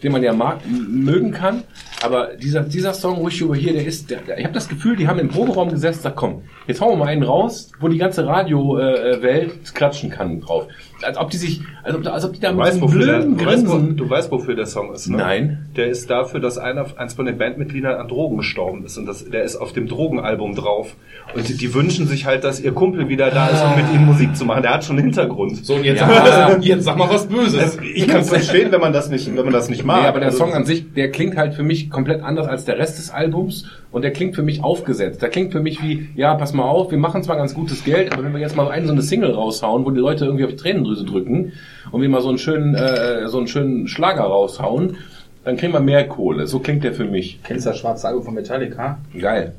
den 0.02 0.12
man 0.12 0.24
ja 0.24 0.34
mag, 0.34 0.60
mögen 0.68 1.32
kann. 1.32 1.64
Aber 2.02 2.30
dieser, 2.42 2.62
dieser 2.62 2.94
Song, 2.94 3.26
Wish 3.26 3.42
You 3.42 3.50
Were 3.50 3.58
Here, 3.58 3.74
der 3.74 3.86
ist, 3.86 4.10
der, 4.10 4.20
der, 4.22 4.38
ich 4.38 4.46
habe 4.46 4.54
das 4.54 4.70
Gefühl, 4.70 4.96
die 4.96 5.08
haben 5.08 5.20
im 5.20 5.28
Proberaum 5.28 5.70
gesessen 5.70 5.98
und 5.98 6.04
gesagt, 6.04 6.16
komm, 6.16 6.42
jetzt 6.68 6.80
hauen 6.80 6.92
wir 6.92 6.98
mal 6.98 7.08
einen 7.08 7.24
raus, 7.24 7.72
wo 7.80 7.90
die 7.90 7.98
ganze 7.98 8.26
Radio-Welt 8.26 9.74
klatschen 9.76 10.10
kann 10.10 10.40
drauf. 10.42 10.68
Als 11.02 11.18
ob 11.18 11.30
die 11.30 11.38
sich, 11.38 11.62
als 11.84 11.96
ob, 11.96 12.06
als 12.08 12.26
ob 12.26 12.34
die 12.34 12.40
da 12.42 12.52
mit 12.52 12.66
einem 12.66 12.82
wofür 12.82 13.06
der, 13.06 13.18
blöden 13.20 13.38
du, 13.38 13.46
weißt, 13.46 13.68
wo, 13.68 13.72
Grinsen... 13.72 13.98
du 13.98 14.10
weißt, 14.10 14.32
wofür 14.32 14.56
der 14.56 14.66
Song 14.66 14.94
ist, 14.94 15.08
ne? 15.08 15.18
Nein. 15.18 15.66
Der 15.78 15.88
ist 15.88 16.10
dafür, 16.10 16.40
dass 16.42 16.58
einer, 16.58 16.86
eins 16.98 17.14
von 17.14 17.26
den 17.26 17.38
Bandmitgliedern 17.38 17.96
an 17.96 18.08
Drogen 18.10 18.38
gestorben 18.38 18.84
ist. 18.86 18.98
Und 18.98 19.06
das, 19.06 19.30
der 19.30 19.44
ist 19.44 19.56
auf 19.56 19.72
dem 19.72 19.88
Drogenalbum 19.88 20.56
drauf. 20.56 20.96
Und 21.34 21.48
die, 21.48 21.56
die 21.56 21.74
wünschen 21.74 22.06
sich 22.08 22.26
halt, 22.26 22.44
dass 22.44 22.60
ihr 22.60 22.74
Kumpel 22.74 23.08
wieder 23.08 23.30
da 23.32 23.48
ist, 23.48 23.64
um 23.64 23.76
mit 23.76 23.94
ihnen 23.94 24.06
Musik 24.06 24.36
zu 24.36 24.44
machen. 24.44 24.62
Der 24.62 24.74
hat 24.74 24.84
schon 24.84 24.98
einen 24.98 25.06
Hintergrund. 25.06 25.66
So, 25.66 25.76
und 25.76 25.86
jetzt, 25.86 26.02
Ja. 26.02 26.08
sag, 26.26 26.58
mal, 26.58 26.64
jetzt 26.66 26.84
sag 26.84 26.98
mal 26.98 27.10
was 27.10 27.28
Böses. 27.28 27.60
Also, 27.62 27.80
ich 27.82 28.06
kann 28.08 28.20
es 28.22 28.30
verstehen, 28.30 28.72
wenn 28.72 28.82
man 28.82 28.92
das 28.92 29.10
nicht, 29.10 29.28
wenn 29.28 29.44
man 29.44 29.54
das 29.54 29.70
nicht 29.70 29.86
mag. 29.86 30.02
Nee, 30.02 30.08
aber 30.08 30.20
der 30.20 30.30
Also, 30.30 30.40
Song 30.40 30.54
an 30.54 30.66
sich, 30.66 30.94
der 30.94 31.12
klingt 31.12 31.38
halt 31.38 31.54
für 31.54 31.64
mich 31.64 31.89
komplett 31.90 32.24
anders 32.24 32.48
als 32.48 32.66
der 32.66 32.78
Rest 32.78 32.98
des 32.98 33.12
Albums 33.12 33.66
und 33.92 34.04
der 34.04 34.12
klingt 34.12 34.36
für 34.36 34.44
mich 34.44 34.64
aufgesetzt. 34.64 35.22
Der 35.22 35.30
klingt 35.30 35.52
für 35.52 35.60
mich 35.60 35.82
wie, 35.82 36.10
ja, 36.16 36.36
pass 36.36 36.54
mal 36.54 36.64
auf, 36.64 36.92
wir 36.92 36.98
machen 36.98 37.24
zwar 37.24 37.36
ganz 37.36 37.54
gutes 37.54 37.84
Geld, 37.84 38.12
aber 38.14 38.24
wenn 38.24 38.34
wir 38.34 38.40
jetzt 38.40 38.56
mal 38.56 38.70
eine 38.70 38.86
so 38.86 38.92
eine 38.92 39.02
Single 39.02 39.32
raushauen, 39.32 39.86
wo 39.86 39.92
die 39.92 40.00
Leute 40.00 40.26
irgendwie 40.26 40.46
auf 40.46 40.52
die 40.52 40.58
Tränendrüse 40.58 41.06
drücken 41.06 41.54
und 41.92 42.02
wir 42.02 42.10
mal 42.10 42.22
so 42.22 42.30
einen 42.30 42.38
schönen, 42.38 42.76
äh, 42.76 43.28
so 43.28 43.38
einen 43.38 43.48
schönen 43.48 43.88
Schlager 43.88 44.24
raushauen, 44.24 44.98
Dann 45.44 45.58
kriegen 45.58 45.74
wir 45.74 45.80
mehr 45.80 46.08
Kohle. 46.08 46.48
So 46.48 46.60
klingt 46.60 46.84
der 46.84 46.94
für 46.94 47.06
mich. 47.06 47.40
Kennst 47.44 47.66
du 47.66 47.70
das 47.70 47.80
schwarze 47.80 48.08
Album 48.08 48.24
von 48.24 48.34
Metallica? 48.34 49.00
Geil. 49.18 49.54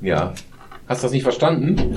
Ja. 0.00 0.32
Hast 0.88 1.02
du 1.02 1.06
das 1.06 1.12
nicht 1.12 1.24
verstanden? 1.24 1.96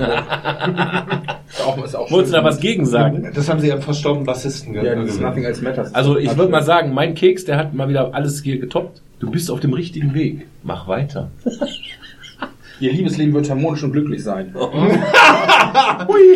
Ist 1.50 1.66
auch, 1.66 1.84
ist 1.84 1.96
auch 1.96 2.10
Wolltest 2.12 2.32
du 2.32 2.38
da 2.38 2.44
was 2.44 2.60
gegen 2.60 2.86
sagen? 2.86 3.28
Das 3.34 3.48
haben 3.48 3.58
sie 3.58 3.72
am 3.72 3.82
verstorbenen 3.82 4.24
Bassisten 4.24 4.72
Ja, 4.72 4.94
das 4.94 5.10
ist 5.10 5.20
Nothing 5.20 5.42
Else 5.42 5.64
Matters. 5.64 5.92
Also 5.94 6.16
ich 6.16 6.36
würde 6.36 6.50
mal 6.52 6.62
sagen, 6.62 6.94
mein 6.94 7.14
Keks, 7.16 7.44
der 7.44 7.56
hat 7.56 7.74
mal 7.74 7.88
wieder 7.88 8.14
alles 8.14 8.40
hier 8.42 8.60
getoppt. 8.60 9.02
Du 9.18 9.30
bist 9.30 9.50
auf 9.50 9.58
dem 9.58 9.72
richtigen 9.72 10.14
Weg. 10.14 10.46
Mach 10.62 10.86
weiter. 10.86 11.30
Ihr 12.80 12.92
Liebesleben 12.92 13.34
wird 13.34 13.50
harmonisch 13.50 13.82
und 13.82 13.92
glücklich 13.92 14.22
sein. 14.22 14.54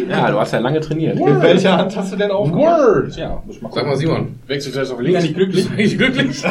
Ja, 0.09 0.31
du 0.31 0.39
hast 0.39 0.53
ja 0.53 0.59
lange 0.59 0.81
trainiert. 0.81 1.19
In 1.19 1.43
welcher 1.43 1.77
Hand 1.79 1.97
hast 1.97 2.13
du 2.13 2.17
denn 2.17 2.31
aufgemacht? 2.31 2.79
Word! 2.79 3.17
Ja, 3.17 3.43
muss 3.45 3.57
ich 3.57 3.63
mal 3.63 3.73
Sag 3.73 3.87
mal, 3.87 3.97
Simon, 3.97 4.39
wechselst 4.47 4.77
du 4.77 4.81
jetzt 4.81 4.91
auf 4.93 5.01
links? 5.01 5.15
Ja, 5.15 5.23
nicht 5.23 5.35
glücklich. 5.35 5.71
Eigentlich 5.71 5.99
glücklich? 5.99 6.45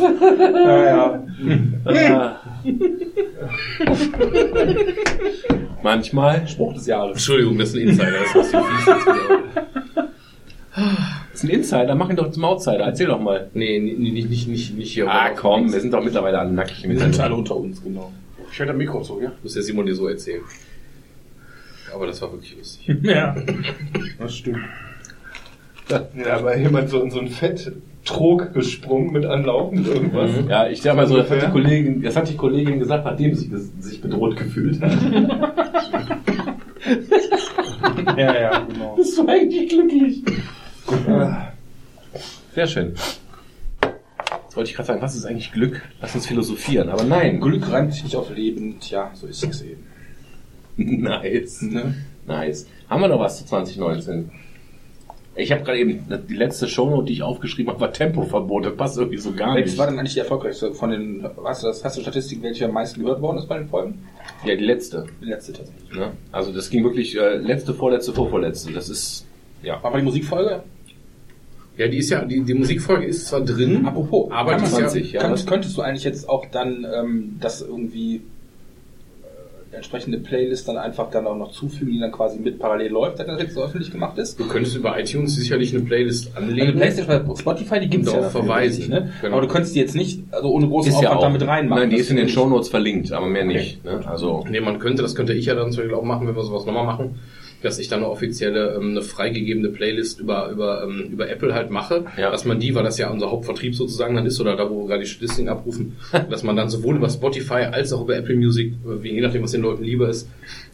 Ja, 0.00 1.22
ja. 1.94 2.40
Manchmal. 5.82 6.46
Spruch 6.46 6.74
des 6.74 6.86
Jahres. 6.86 7.12
Entschuldigung, 7.12 7.58
das 7.58 7.70
ist 7.70 7.76
ein 7.76 7.88
Insider. 7.88 8.12
Das 8.34 8.46
ist. 8.46 8.54
Das 11.32 11.34
ist 11.34 11.44
ein 11.44 11.50
Insider, 11.50 11.94
mach 11.94 12.10
ihn 12.10 12.16
doch 12.16 12.30
zum 12.30 12.44
Outsider. 12.44 12.80
Erzähl 12.80 13.06
doch 13.06 13.20
mal. 13.20 13.50
Nee, 13.54 13.78
nicht, 13.78 13.98
nicht, 13.98 14.30
nicht, 14.30 14.48
nicht, 14.48 14.76
nicht 14.76 14.92
hier. 14.92 15.10
Ah, 15.10 15.30
komm, 15.30 15.72
wir 15.72 15.80
sind 15.80 15.92
doch 15.92 16.04
mittlerweile 16.04 16.38
alle 16.38 16.52
nackig 16.52 16.86
Wir 16.88 16.98
sind 16.98 17.18
alle 17.18 17.34
unter 17.34 17.56
uns, 17.56 17.82
genau. 17.82 18.12
Ich 18.52 18.58
höre 18.58 18.66
das 18.66 18.76
Mikro 18.76 19.02
so, 19.02 19.20
ja? 19.20 19.32
Muss 19.42 19.54
der 19.54 19.62
Simon 19.62 19.86
dir 19.86 19.94
so 19.94 20.08
erzählen. 20.08 20.42
Aber 21.94 22.06
das 22.06 22.20
war 22.22 22.32
wirklich 22.32 22.56
lustig. 22.56 22.88
Ja. 23.02 23.34
Das 24.18 24.36
stimmt. 24.36 24.60
Ja, 25.90 26.36
aber 26.36 26.56
jemand 26.56 26.88
so 26.88 27.02
in 27.02 27.10
so 27.10 27.20
ein 27.20 27.28
Fetttrog 27.28 28.52
gesprungen 28.52 29.12
mit 29.12 29.26
anlaufend 29.26 29.86
irgendwas. 29.86 30.30
Ja, 30.48 30.68
ich 30.68 30.82
sag 30.82 30.96
mal 30.96 31.06
so, 31.06 31.16
das 31.16 31.30
hat, 31.30 31.42
die. 31.42 31.50
Kollegin, 31.50 32.02
das 32.02 32.16
hat 32.16 32.28
die 32.28 32.36
Kollegin 32.36 32.78
gesagt, 32.78 33.04
nachdem 33.04 33.34
sie 33.34 33.50
sich 33.80 34.00
bedroht 34.00 34.36
gefühlt 34.36 34.80
hat. 34.80 34.92
Ja, 38.16 38.40
ja, 38.40 38.58
genau. 38.60 38.94
Bist 38.96 39.18
du 39.18 39.26
eigentlich 39.26 39.68
glücklich? 39.68 40.22
Sehr 42.54 42.66
schön. 42.66 42.94
Jetzt 44.44 44.56
wollte 44.56 44.70
ich 44.70 44.76
gerade 44.76 44.86
sagen, 44.88 45.02
was 45.02 45.14
ist 45.14 45.24
eigentlich 45.24 45.52
Glück? 45.52 45.82
Lass 46.00 46.14
uns 46.14 46.26
philosophieren. 46.26 46.88
Aber 46.88 47.04
nein. 47.04 47.40
Glück 47.40 47.70
reimt 47.70 47.92
sich 47.92 48.04
nicht 48.04 48.16
auf 48.16 48.34
Leben. 48.34 48.80
Tja, 48.80 49.10
so 49.14 49.26
ist 49.26 49.44
es 49.44 49.62
eben. 49.62 49.86
Nice. 51.02 51.62
Ne? 51.62 51.94
Nice. 52.26 52.66
Haben 52.88 53.02
wir 53.02 53.08
noch 53.08 53.20
was 53.20 53.38
zu 53.38 53.46
2019? 53.46 54.30
Ich 55.40 55.52
habe 55.52 55.62
gerade 55.62 55.78
eben, 55.78 56.04
die 56.28 56.34
letzte 56.34 56.68
Shownote, 56.68 57.06
die 57.06 57.14
ich 57.14 57.22
aufgeschrieben 57.22 57.72
habe, 57.72 57.80
war 57.80 57.92
Tempoverbot. 57.92 58.66
Das 58.66 58.76
passt 58.76 58.98
irgendwie 58.98 59.18
so 59.18 59.32
gar 59.32 59.54
Welches 59.54 59.72
nicht. 59.72 59.78
war 59.78 59.86
denn 59.86 59.98
eigentlich 59.98 60.14
die 60.14 60.20
erfolgreichste 60.20 60.74
von 60.74 60.90
den, 60.90 61.22
weißt 61.22 61.62
du 61.62 61.68
das, 61.68 61.82
hast 61.84 61.96
du 61.96 62.02
Statistik, 62.02 62.42
welche 62.42 62.66
am 62.66 62.72
meisten 62.72 63.00
gehört 63.00 63.22
worden 63.22 63.38
ist 63.38 63.48
bei 63.48 63.58
den 63.58 63.68
Folgen? 63.68 64.06
Ja, 64.44 64.54
die 64.54 64.64
letzte. 64.64 65.06
Die 65.20 65.26
letzte 65.26 65.52
tatsächlich. 65.52 65.92
Ne? 65.92 66.12
Also 66.30 66.52
das 66.52 66.68
ging 66.68 66.84
wirklich 66.84 67.16
äh, 67.16 67.36
letzte, 67.36 67.72
vorletzte, 67.74 68.12
vorvorletzte. 68.12 68.72
Das 68.72 68.88
ist, 68.88 69.26
ja. 69.62 69.82
War 69.82 69.90
mal 69.90 69.98
die 69.98 70.04
Musikfolge? 70.04 70.62
Ja, 71.76 71.88
die 71.88 71.98
ist 71.98 72.10
ja, 72.10 72.24
die, 72.24 72.42
die 72.42 72.54
Musikfolge 72.54 73.06
ist 73.06 73.28
zwar 73.28 73.40
drin, 73.40 73.86
Apropos, 73.86 74.30
aber 74.30 74.56
die 74.56 74.56
man 74.56 74.64
ist 74.64 74.76
20, 74.76 75.12
ja, 75.12 75.14
ja. 75.14 75.26
Könntest, 75.26 75.48
könntest 75.48 75.76
du 75.78 75.80
eigentlich 75.82 76.04
jetzt 76.04 76.28
auch 76.28 76.44
dann 76.52 76.86
ähm, 76.94 77.36
das 77.40 77.62
irgendwie 77.62 78.22
entsprechende 79.72 80.18
Playlist 80.18 80.66
dann 80.68 80.76
einfach 80.76 81.10
dann 81.10 81.26
auch 81.26 81.36
noch 81.36 81.52
zufügen, 81.52 81.92
die 81.92 82.00
dann 82.00 82.10
quasi 82.10 82.38
mit 82.40 82.58
parallel 82.58 82.90
läuft, 82.90 83.18
wenn 83.20 83.28
das 83.28 83.40
jetzt 83.40 83.54
so 83.54 83.62
öffentlich 83.62 83.90
gemacht 83.92 84.18
ist? 84.18 84.38
du 84.38 84.46
könntest 84.48 84.76
über 84.76 84.98
iTunes 84.98 85.36
sicherlich 85.36 85.74
eine 85.74 85.84
Playlist 85.84 86.36
Eine 86.36 86.46
anlegen. 86.48 86.76
Playlist 86.78 87.06
bei 87.06 87.22
Spotify, 87.38 87.80
die 87.80 87.88
gibt's 87.88 88.08
Und 88.08 88.14
ja 88.14 88.20
darauf 88.20 88.32
dafür, 88.32 88.46
verweisen, 88.48 88.76
richtig, 88.82 88.88
ne? 88.88 89.12
genau. 89.20 89.36
Aber 89.36 89.46
du 89.46 89.52
könntest 89.52 89.74
die 89.74 89.78
jetzt 89.80 89.94
nicht, 89.94 90.22
also 90.32 90.50
ohne 90.50 90.66
großen 90.66 90.90
Ist 90.92 91.00
ja 91.00 91.08
Aufwand 91.10 91.18
auch. 91.18 91.22
damit 91.24 91.46
reinmachen. 91.46 91.82
Nein, 91.82 91.90
die 91.90 91.96
ist 91.96 92.10
in 92.10 92.16
den 92.16 92.24
nicht- 92.26 92.34
Shownotes 92.34 92.68
verlinkt, 92.68 93.12
aber 93.12 93.26
mehr 93.26 93.44
nicht. 93.44 93.84
Ne? 93.84 94.00
Also, 94.06 94.44
Nee, 94.50 94.60
man 94.60 94.78
könnte, 94.80 95.02
das 95.02 95.14
könnte 95.14 95.34
ich 95.34 95.46
ja 95.46 95.54
dann 95.54 95.70
zum 95.70 95.82
Beispiel 95.84 95.94
auch 95.96 96.02
machen, 96.04 96.26
wenn 96.26 96.34
wir 96.34 96.42
sowas 96.42 96.66
nochmal 96.66 96.84
machen, 96.86 97.14
dass 97.62 97.78
ich 97.78 97.88
dann 97.88 98.00
eine 98.00 98.08
offizielle, 98.10 98.74
ähm, 98.74 98.90
eine 98.90 99.02
freigegebene 99.02 99.68
Playlist 99.68 100.20
über, 100.20 100.48
über, 100.50 100.82
ähm, 100.84 101.08
über 101.12 101.28
Apple 101.28 101.52
halt 101.54 101.70
mache, 101.70 102.04
Ja. 102.16 102.30
dass 102.30 102.44
man 102.44 102.58
die, 102.58 102.74
weil 102.74 102.84
das 102.84 102.96
ja 102.98 103.10
unser 103.10 103.30
Hauptvertrieb 103.30 103.74
sozusagen 103.74 104.14
dann 104.16 104.26
ist, 104.26 104.40
oder 104.40 104.56
da, 104.56 104.68
wo 104.70 104.82
wir 104.82 104.88
gerade 104.88 105.02
die 105.02 105.08
Statistiken 105.08 105.48
abrufen, 105.48 105.96
dass 106.30 106.42
man 106.42 106.56
dann 106.56 106.68
sowohl 106.70 106.96
über 106.96 107.08
Spotify 107.10 107.64
als 107.70 107.92
auch 107.92 108.02
über 108.02 108.16
Apple 108.16 108.36
Music, 108.36 108.72
äh, 109.04 109.06
je 109.08 109.20
nachdem, 109.20 109.42
was 109.42 109.52
den 109.52 109.62
Leuten 109.62 109.84
lieber 109.84 110.08
ist, 110.08 110.28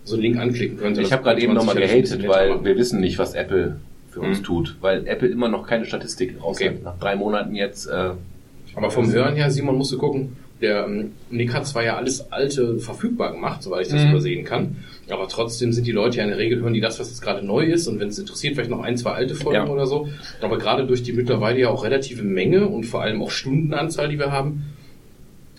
so 0.05 0.15
einen 0.15 0.23
Link 0.23 0.37
anklicken 0.39 0.79
könnte. 0.79 1.03
ich 1.03 1.13
habe 1.13 1.23
gerade 1.25 1.41
eben 1.41 1.55
nochmal 1.55 1.75
gehatet, 1.75 2.27
weil 2.29 2.51
machen. 2.51 2.65
wir 2.65 2.77
wissen 2.77 3.01
nicht, 3.01 3.19
was 3.19 3.35
Apple 3.35 3.77
für 4.11 4.21
uns 4.21 4.39
Mhm. 4.41 4.45
tut. 4.45 4.77
Weil 4.81 5.07
Apple 5.09 5.29
immer 5.29 5.49
noch 5.49 5.67
keine 5.67 5.85
Statistik 5.85 6.37
rausgibt. 6.41 6.71
Okay. 6.77 6.81
Nach 6.85 6.99
drei 6.99 7.17
Monaten 7.17 7.55
jetzt. 7.57 7.87
Äh, 7.87 8.11
Aber 8.77 8.91
vom 8.91 9.11
Hören 9.13 9.35
her, 9.35 9.51
Simon, 9.51 9.77
musst 9.77 9.91
du 9.93 9.99
gucken. 9.99 10.37
Der 10.63 10.87
ähm, 10.87 11.13
Nick 11.31 11.53
hat 11.53 11.67
zwar 11.67 11.85
ja 11.85 11.97
alles 11.97 12.33
Alte 12.33 12.79
verfügbar 12.79 13.33
gemacht, 13.33 13.63
soweit 13.63 13.87
ich 13.87 13.93
das 13.93 14.05
Mhm. 14.05 14.11
übersehen 14.11 14.45
kann, 14.47 14.77
aber 15.11 15.29
trotzdem 15.29 15.73
sind 15.73 15.87
die 15.87 15.93
Leute 15.93 16.17
ja 16.19 16.25
in 16.25 16.31
der 16.31 16.39
Regel 16.39 16.63
hören 16.63 16.73
die 16.73 16.81
das, 16.81 16.99
was 16.99 17.11
jetzt 17.11 17.21
gerade 17.21 17.45
neu 17.45 17.65
ist 17.67 17.87
und 17.89 18.01
wenn 18.01 18.09
es 18.09 18.19
interessiert, 18.19 18.55
vielleicht 18.55 18.71
noch 18.71 18.81
ein, 18.83 18.97
zwei 18.97 19.11
alte 19.11 19.35
Folgen 19.35 19.67
Ja. 19.67 19.69
oder 19.73 19.87
so. 19.87 20.09
Aber 20.41 20.57
gerade 20.57 20.87
durch 20.87 21.03
die 21.03 21.13
mittlerweile 21.13 21.61
ja 21.61 21.69
auch 21.69 21.85
relative 21.85 22.23
Menge 22.23 22.67
und 22.69 22.85
vor 22.85 23.03
allem 23.03 23.21
auch 23.23 23.31
Stundenanzahl, 23.31 24.09
die 24.09 24.19
wir 24.19 24.33
haben, 24.33 24.65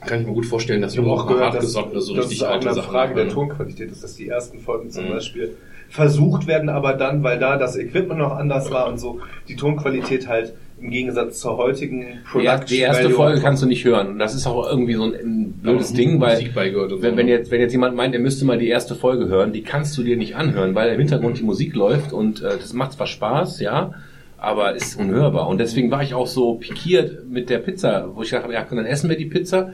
kann 0.05 0.21
ich 0.21 0.27
mir 0.27 0.33
gut 0.33 0.45
vorstellen, 0.45 0.81
dass 0.81 0.95
wir 0.95 1.03
auch 1.05 1.27
gehört, 1.27 1.53
hartgesottene, 1.53 2.01
so 2.01 2.15
dass 2.15 2.25
richtig 2.25 2.39
es 2.41 2.43
auch 2.47 2.51
alte 2.53 2.67
eine 2.67 2.75
Sachen 2.75 2.91
Frage 2.91 3.13
der. 3.15 3.29
Tonqualität 3.29 3.91
ist, 3.91 4.03
dass 4.03 4.15
die 4.15 4.27
ersten 4.27 4.59
Folgen 4.59 4.89
zum 4.89 5.05
Mhm. 5.05 5.09
Beispiel 5.09 5.57
versucht 5.89 6.47
werden, 6.47 6.69
aber 6.69 6.93
dann, 6.93 7.23
weil 7.23 7.39
da 7.39 7.57
das 7.57 7.77
Equipment 7.77 8.19
noch 8.19 8.35
anders 8.35 8.69
war 8.71 8.87
und 8.89 8.97
so, 8.99 9.19
die 9.47 9.55
Tonqualität 9.55 10.27
halt 10.27 10.53
im 10.79 10.91
Gegensatz 10.91 11.39
zur 11.39 11.57
heutigen 11.57 12.19
ja, 12.39 12.57
die 12.59 12.79
erste 12.79 13.05
Value 13.05 13.15
Folge 13.15 13.41
kannst 13.41 13.63
du 13.63 13.67
nicht 13.67 13.83
hören. 13.83 14.09
Und 14.09 14.19
das 14.19 14.35
ist 14.35 14.45
auch 14.45 14.69
irgendwie 14.69 14.93
so 14.93 15.03
ein, 15.03 15.13
ein 15.13 15.51
blödes 15.53 15.93
Ding, 15.93 16.21
weil 16.21 16.39
wenn, 16.55 17.17
wenn, 17.17 17.25
ne? 17.25 17.31
jetzt, 17.31 17.49
wenn 17.49 17.61
jetzt 17.61 17.71
jemand 17.71 17.95
meint, 17.95 18.13
er 18.13 18.21
müsste 18.21 18.45
mal 18.45 18.59
die 18.59 18.67
erste 18.67 18.95
Folge 18.95 19.27
hören, 19.27 19.53
die 19.53 19.63
kannst 19.63 19.97
du 19.97 20.03
dir 20.03 20.17
nicht 20.17 20.35
anhören, 20.35 20.75
weil 20.75 20.93
im 20.93 20.99
Hintergrund 20.99 21.39
die 21.39 21.43
Musik 21.43 21.73
läuft 21.75 22.13
und 22.13 22.43
äh, 22.43 22.57
das 22.57 22.73
macht 22.73 22.93
zwar 22.93 23.07
Spaß, 23.07 23.59
ja, 23.59 23.93
aber 24.37 24.75
ist 24.75 24.99
unhörbar. 24.99 25.47
Und 25.47 25.59
deswegen 25.59 25.89
war 25.89 26.03
ich 26.03 26.13
auch 26.13 26.27
so 26.27 26.55
pikiert 26.55 27.27
mit 27.27 27.49
der 27.49 27.57
Pizza, 27.57 28.09
wo 28.13 28.21
ich 28.21 28.29
dachte, 28.29 28.53
ja, 28.53 28.63
dann 28.63 28.85
essen 28.85 29.09
wir 29.09 29.17
die 29.17 29.25
Pizza, 29.25 29.73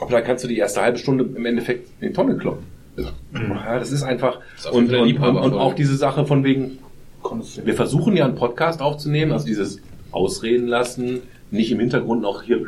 aber 0.00 0.12
dann 0.12 0.24
kannst 0.24 0.44
du 0.44 0.48
die 0.48 0.56
erste 0.56 0.80
halbe 0.80 0.98
Stunde 0.98 1.24
im 1.36 1.44
Endeffekt 1.44 1.88
in 2.00 2.08
die 2.08 2.14
Tonne 2.14 2.36
kloppen. 2.36 2.64
Ja, 2.96 3.78
das 3.78 3.92
ist 3.92 4.02
einfach. 4.02 4.40
Ist 4.56 4.66
auf 4.66 4.74
jeden 4.74 5.16
und, 5.16 5.18
und, 5.18 5.36
und 5.36 5.54
auch 5.54 5.74
diese 5.74 5.96
Sache 5.96 6.26
von 6.26 6.44
wegen, 6.44 6.78
wir 7.64 7.74
versuchen 7.74 8.16
ja 8.16 8.24
einen 8.24 8.34
Podcast 8.34 8.82
aufzunehmen, 8.82 9.32
also 9.32 9.46
dieses 9.46 9.80
Ausreden 10.12 10.68
lassen, 10.68 11.22
nicht 11.50 11.72
im 11.72 11.80
Hintergrund 11.80 12.22
noch 12.22 12.42
hier 12.42 12.64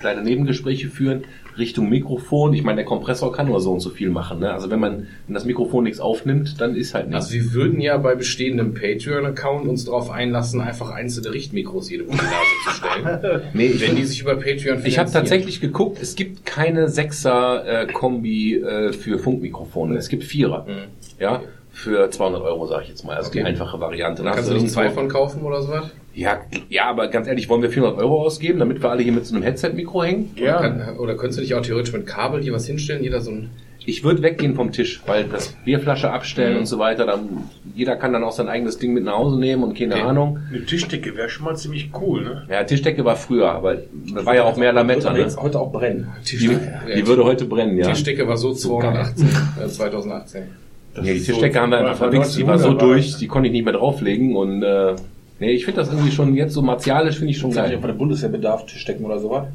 kleine 0.00 0.22
Nebengespräche 0.22 0.88
führen, 0.88 1.24
Richtung 1.58 1.88
Mikrofon. 1.88 2.54
Ich 2.54 2.62
meine, 2.62 2.76
der 2.76 2.84
Kompressor 2.84 3.32
kann 3.32 3.46
nur 3.46 3.60
so 3.60 3.72
und 3.72 3.80
so 3.80 3.90
viel 3.90 4.10
machen. 4.10 4.40
Ne? 4.40 4.52
Also 4.52 4.70
wenn 4.70 4.80
man, 4.80 5.06
wenn 5.26 5.34
das 5.34 5.44
Mikrofon 5.44 5.84
nichts 5.84 6.00
aufnimmt, 6.00 6.60
dann 6.60 6.74
ist 6.74 6.94
halt 6.94 7.08
nichts. 7.08 7.26
Also 7.26 7.34
wir 7.34 7.52
würden 7.52 7.80
ja 7.80 7.96
bei 7.98 8.14
bestehendem 8.14 8.74
Patreon-Account 8.74 9.68
uns 9.68 9.84
darauf 9.84 10.10
einlassen, 10.10 10.60
einfach 10.60 10.90
einzelne 10.90 11.32
Richtmikros 11.32 11.90
jedem 11.90 12.10
die 12.10 12.16
Nase 12.16 12.30
zu 12.64 12.70
stellen. 12.70 13.42
nee, 13.54 13.66
ich, 13.66 13.86
wenn 13.86 13.96
die 13.96 14.04
sich 14.04 14.22
über 14.22 14.36
Patreon 14.36 14.58
ich 14.62 14.72
habe 14.72 14.82
finanzieren. 14.82 15.12
tatsächlich 15.12 15.60
geguckt, 15.60 15.98
es 16.00 16.14
gibt 16.14 16.46
keine 16.46 16.88
Sechser-Kombi 16.88 18.56
äh, 18.56 18.92
für 18.92 19.18
Funkmikrofone. 19.18 19.96
Es 19.96 20.08
gibt 20.08 20.24
Vierer. 20.24 20.66
Mhm. 20.66 21.20
Ja, 21.20 21.42
für 21.82 22.08
200 22.08 22.42
Euro, 22.42 22.66
sage 22.66 22.84
ich 22.84 22.90
jetzt 22.90 23.04
mal. 23.04 23.16
Also 23.16 23.28
okay. 23.28 23.40
die 23.40 23.44
einfache 23.44 23.80
Variante. 23.80 24.22
Kannst 24.22 24.48
du 24.48 24.54
nicht 24.54 24.70
zwei 24.70 24.90
von 24.90 25.08
kaufen 25.08 25.42
oder 25.42 25.62
sowas? 25.62 25.90
Ja, 26.14 26.42
ja, 26.68 26.84
aber 26.84 27.08
ganz 27.08 27.26
ehrlich, 27.26 27.48
wollen 27.48 27.62
wir 27.62 27.70
400 27.70 27.98
Euro 27.98 28.22
ausgeben, 28.22 28.60
damit 28.60 28.82
wir 28.82 28.90
alle 28.90 29.02
hier 29.02 29.12
mit 29.12 29.26
so 29.26 29.34
einem 29.34 29.42
Headset-Mikro 29.42 30.04
hängen? 30.04 30.30
Ja. 30.36 30.60
Oder, 30.60 30.70
kann, 30.70 30.96
oder 30.98 31.16
könntest 31.16 31.38
du 31.38 31.42
dich 31.42 31.54
auch 31.54 31.62
theoretisch 31.62 31.92
mit 31.92 32.06
Kabel 32.06 32.40
hier 32.40 32.52
was 32.52 32.66
hinstellen, 32.66 33.02
jeder 33.02 33.20
so 33.20 33.32
ein... 33.32 33.50
Ich 33.84 34.04
würde 34.04 34.22
weggehen 34.22 34.54
vom 34.54 34.70
Tisch, 34.70 35.02
weil 35.06 35.24
das 35.24 35.56
Bierflasche 35.64 36.12
abstellen 36.12 36.52
mhm. 36.52 36.58
und 36.60 36.66
so 36.66 36.78
weiter, 36.78 37.04
dann, 37.04 37.50
jeder 37.74 37.96
kann 37.96 38.12
dann 38.12 38.22
auch 38.22 38.30
sein 38.30 38.48
eigenes 38.48 38.78
Ding 38.78 38.92
mit 38.92 39.02
nach 39.02 39.14
Hause 39.14 39.40
nehmen 39.40 39.64
und 39.64 39.76
keine 39.76 39.94
okay. 39.94 40.04
Ahnung. 40.04 40.38
Eine 40.50 40.64
Tischdecke 40.64 41.16
wäre 41.16 41.28
schon 41.28 41.46
mal 41.46 41.56
ziemlich 41.56 41.90
cool, 42.00 42.22
ne? 42.22 42.46
Ja, 42.48 42.62
Tischdecke 42.62 43.04
war 43.04 43.16
früher, 43.16 43.50
aber 43.50 43.78
da 44.14 44.24
war 44.24 44.36
ja 44.36 44.44
auch 44.44 44.56
mehr 44.56 44.72
Lametta, 44.72 45.08
würde 45.08 45.14
ne? 45.14 45.24
Jetzt 45.24 45.36
heute 45.36 45.58
auch 45.58 45.72
brennen. 45.72 46.12
Die, 46.30 46.36
die, 46.36 47.06
würde 47.08 47.24
heute 47.24 47.44
brennen, 47.44 47.76
ja. 47.76 47.88
Tischdecke 47.88 48.28
war 48.28 48.36
so 48.36 48.52
218, 48.52 49.28
2018. 49.68 50.42
Das 50.94 51.06
ja, 51.06 51.14
die 51.14 51.22
Tischdecke 51.22 51.54
so 51.54 51.60
haben 51.60 51.70
wir 51.70 51.78
einfach 51.78 51.96
verwichst. 51.96 52.36
Die 52.36 52.46
war 52.46 52.58
so 52.58 52.74
durch, 52.74 53.16
die 53.16 53.26
konnte 53.26 53.48
ich 53.48 53.52
nicht 53.52 53.64
mehr 53.64 53.74
drauflegen 53.74 54.36
und 54.36 54.62
äh, 54.62 54.94
nee, 55.40 55.52
ich 55.52 55.64
finde 55.64 55.80
das 55.80 55.90
irgendwie 55.90 56.12
schon 56.12 56.34
jetzt 56.34 56.52
so 56.52 56.62
martialisch 56.62 57.18
finde 57.18 57.32
ich 57.32 57.38
schon 57.38 57.52
geil. 57.52 57.72
Ich 57.72 57.78
von 57.78 57.88
der 57.88 57.94
Bundeswehrbedarf 57.94 58.66
Tischdecken 58.66 59.04
oder 59.04 59.18
sowas. 59.18 59.46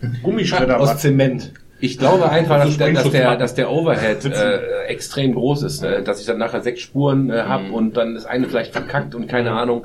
Gummischredder 0.22 0.80
aus 0.80 0.98
Zement. 0.98 1.52
Ich 1.80 1.98
glaube 1.98 2.28
einfach, 2.28 2.60
also 2.60 2.76
dass, 2.76 2.78
der, 2.78 2.92
dass, 2.92 3.10
der, 3.10 3.36
dass 3.36 3.54
der 3.54 3.70
Overhead 3.70 4.24
äh, 4.24 4.86
extrem 4.86 5.34
groß 5.34 5.62
ist, 5.62 5.82
ne? 5.82 6.02
dass 6.02 6.20
ich 6.20 6.26
dann 6.26 6.38
nachher 6.38 6.60
sechs 6.60 6.80
Spuren 6.80 7.30
äh, 7.30 7.42
habe 7.42 7.64
mhm. 7.64 7.74
und 7.74 7.96
dann 7.96 8.16
ist 8.16 8.26
eine 8.26 8.48
vielleicht 8.48 8.72
verkackt 8.72 9.14
und 9.14 9.28
keine 9.28 9.50
mhm. 9.50 9.56
Ahnung. 9.56 9.84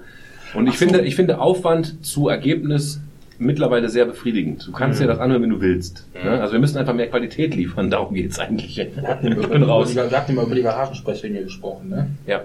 Und 0.56 0.68
ich 0.68 0.78
so. 0.78 0.86
finde, 0.86 1.02
ich 1.02 1.16
finde 1.16 1.40
Aufwand 1.40 2.04
zu 2.04 2.30
Ergebnis 2.30 3.00
mittlerweile 3.40 3.90
sehr 3.90 4.06
befriedigend. 4.06 4.68
Du 4.68 4.72
kannst 4.72 5.00
dir 5.02 5.08
das 5.08 5.20
anhören, 5.20 5.44
wenn 5.44 5.50
du 5.50 5.62
willst. 5.62 6.08
Mhm. 6.14 6.30
Ne? 6.30 6.42
Also 6.42 6.54
wir 6.54 6.60
müssen 6.60 6.78
einfach 6.78 6.94
mehr 6.94 7.10
Qualität 7.10 7.56
liefern, 7.56 7.90
darum 7.90 8.14
geht's 8.14 8.40
eigentlich. 8.40 8.80
Ich 9.24 9.50
bin 9.50 9.64
raus. 9.64 9.96
Wir 9.96 10.10
hatten 10.12 10.36
mal 10.36 10.46
über 10.46 10.56
die 10.56 10.64
Garagensprechlinie 10.64 11.44
gesprochen, 11.44 11.90
ne? 11.90 12.10
Ja. 12.26 12.44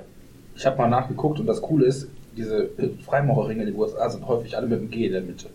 Ich 0.57 0.67
habe 0.67 0.77
mal 0.77 0.89
nachgeguckt 0.89 1.39
und 1.41 1.47
das 1.47 1.63
Coole 1.63 1.87
ist, 1.87 2.09
diese 2.37 2.71
Freimaurerringe 3.05 3.63
in 3.63 3.69
den 3.69 3.77
USA 3.77 4.09
sind 4.09 4.27
häufig 4.27 4.57
alle 4.57 4.67
mit 4.67 4.81
dem 4.81 4.91
G 4.91 5.07
in 5.07 5.13
der 5.13 5.23
Mitte. 5.23 5.47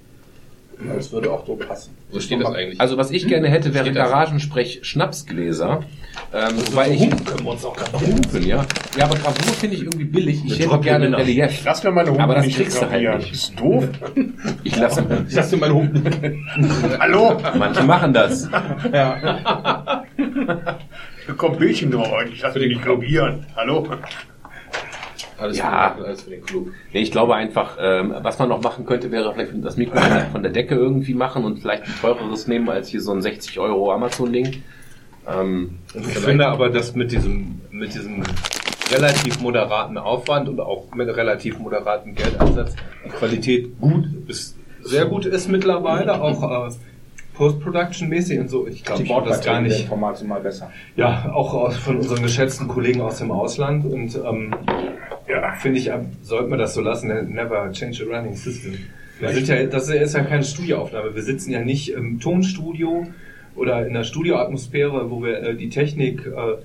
Das 0.96 1.12
würde 1.12 1.32
auch 1.32 1.46
so 1.46 1.56
passen. 1.56 1.96
Wo 2.12 2.20
steht 2.20 2.42
das 2.42 2.54
eigentlich? 2.54 2.80
Also 2.80 2.98
was 2.98 3.12
ich 3.12 3.28
gerne 3.28 3.48
hätte, 3.50 3.74
wäre 3.74 3.86
Steht 3.86 3.96
das? 3.96 4.10
Garagensprech 4.10 4.80
Schnapsgläser. 4.84 5.84
Ähm, 6.34 6.54
wobei 6.68 6.92
ich 6.92 7.00
Humpen 7.00 7.26
können 7.26 7.44
wir 7.46 7.52
uns 7.52 7.64
auch 7.66 7.76
gerade 7.76 8.00
Humpen, 8.00 8.46
ja. 8.48 8.66
Ja, 8.98 9.06
aber 9.06 9.16
Gravur 9.16 9.54
finde 9.54 9.76
ich 9.76 9.84
irgendwie 9.84 10.06
billig. 10.06 10.44
Ich 10.46 10.60
hätte 10.60 10.80
gerne 10.80 11.06
ein. 11.08 11.14
Relief. 11.14 11.62
Lass 11.64 11.84
mir 11.84 11.92
meine 11.92 12.10
Humpen 12.10 12.24
Aber 12.24 12.36
das 12.36 12.46
nicht 12.46 12.56
kriegst 12.58 12.82
du 12.82 12.90
halt 12.90 13.18
nicht. 13.18 13.34
Ist 13.34 13.60
doof. 13.60 13.88
Ich 14.64 14.76
lasse 14.78 15.06
Ich 15.28 15.36
lasse 15.36 15.58
meine 15.58 15.74
Humpen. 15.74 16.48
Hallo? 17.00 17.38
Manche 17.58 17.84
machen 17.84 18.14
das. 18.14 18.50
ja. 18.92 20.04
Da 20.18 21.34
kommt 21.38 21.60
Bildchen 21.60 21.92
drauf. 21.92 22.08
Ich 22.32 22.42
lasse 22.42 22.60
mich 22.60 22.70
nicht 22.70 22.84
gravieren. 22.84 23.46
Hallo? 23.56 23.88
Alles, 25.38 25.58
Ja. 25.58 25.96
für, 25.98 26.06
alles 26.06 26.22
für 26.24 26.30
den 26.30 26.44
Club. 26.46 26.68
Nee, 26.94 27.02
ich 27.02 27.12
glaube 27.12 27.36
einfach, 27.36 27.78
ähm, 27.80 28.14
was 28.22 28.38
man 28.40 28.50
noch 28.50 28.62
machen 28.62 28.86
könnte, 28.86 29.12
wäre 29.12 29.34
vielleicht 29.34 29.52
das 29.64 29.78
Mikro 29.78 29.98
von 30.32 30.44
der 30.44 30.52
Decke 30.52 30.76
irgendwie 30.76 31.14
machen 31.14 31.44
und 31.46 31.60
vielleicht 31.60 31.84
ein 31.84 31.94
teureres 32.02 32.48
nehmen 32.48 32.70
als 32.70 32.90
hier 32.90 33.02
so 33.02 33.12
ein 33.12 33.22
60 33.22 33.60
Euro 33.60 33.92
Amazon-Ding. 33.92 34.64
Ähm, 35.28 35.78
Ich 35.94 36.06
finde 36.20 36.48
aber, 36.48 36.70
dass 36.70 36.96
mit 36.96 37.12
diesem, 37.12 37.62
mit 37.72 37.94
diesem 37.94 38.24
relativ 38.92 39.40
moderaten 39.42 39.98
Aufwand 39.98 40.50
und 40.50 40.60
auch 40.60 40.94
mit 40.94 41.08
relativ 41.16 41.58
moderaten 41.60 42.14
Geldeinsatz 42.16 42.76
die 43.06 43.10
Qualität 43.10 43.80
gut 43.80 44.06
bis 44.28 44.56
sehr 44.82 45.06
gut 45.06 45.26
ist 45.26 45.48
mittlerweile, 45.50 46.22
auch 46.22 46.68
äh, 46.68 46.74
Post-Production-mäßig 47.36 48.40
und 48.42 48.50
so. 48.50 48.68
Ich 48.68 48.84
glaube, 48.84 49.04
ich 49.04 49.10
würde 49.10 49.30
das 49.30 49.42
gar 49.44 49.62
nicht. 49.62 49.88
Formate 49.88 50.26
mal 50.26 50.42
besser. 50.42 50.72
Ja, 50.96 51.32
auch 51.34 51.54
aus, 51.54 51.78
von 51.78 51.96
unseren 51.98 52.22
geschätzten 52.22 52.68
Kollegen 52.68 53.02
aus 53.02 53.18
dem 53.20 53.32
Ausland 53.32 53.86
und 53.86 54.14
ähm, 54.16 54.54
ja, 55.28 55.54
finde 55.54 55.80
ich, 55.80 55.88
ähm, 55.88 56.12
sollte 56.22 56.50
man 56.50 56.60
das 56.60 56.74
so 56.74 56.82
lassen. 56.82 57.08
Never 57.34 57.72
change 57.72 58.04
a 58.04 58.18
running 58.18 58.36
system. 58.36 58.78
Wir 59.20 59.30
sind 59.30 59.48
ja, 59.48 59.64
das 59.66 59.90
ist 59.90 60.16
ja 60.16 60.24
keine 60.24 60.44
Studioaufnahme. 60.44 61.16
Wir 61.16 61.24
sitzen 61.24 61.52
ja 61.52 61.62
nicht 61.62 61.90
im 61.90 62.20
Tonstudio 62.20 63.08
oder 63.56 63.86
in 63.86 63.94
der 63.94 64.04
Studioatmosphäre, 64.04 65.10
wo 65.10 65.24
wir 65.24 65.42
äh, 65.42 65.56
die 65.56 65.70
Technik 65.70 66.26
äh, 66.26 66.56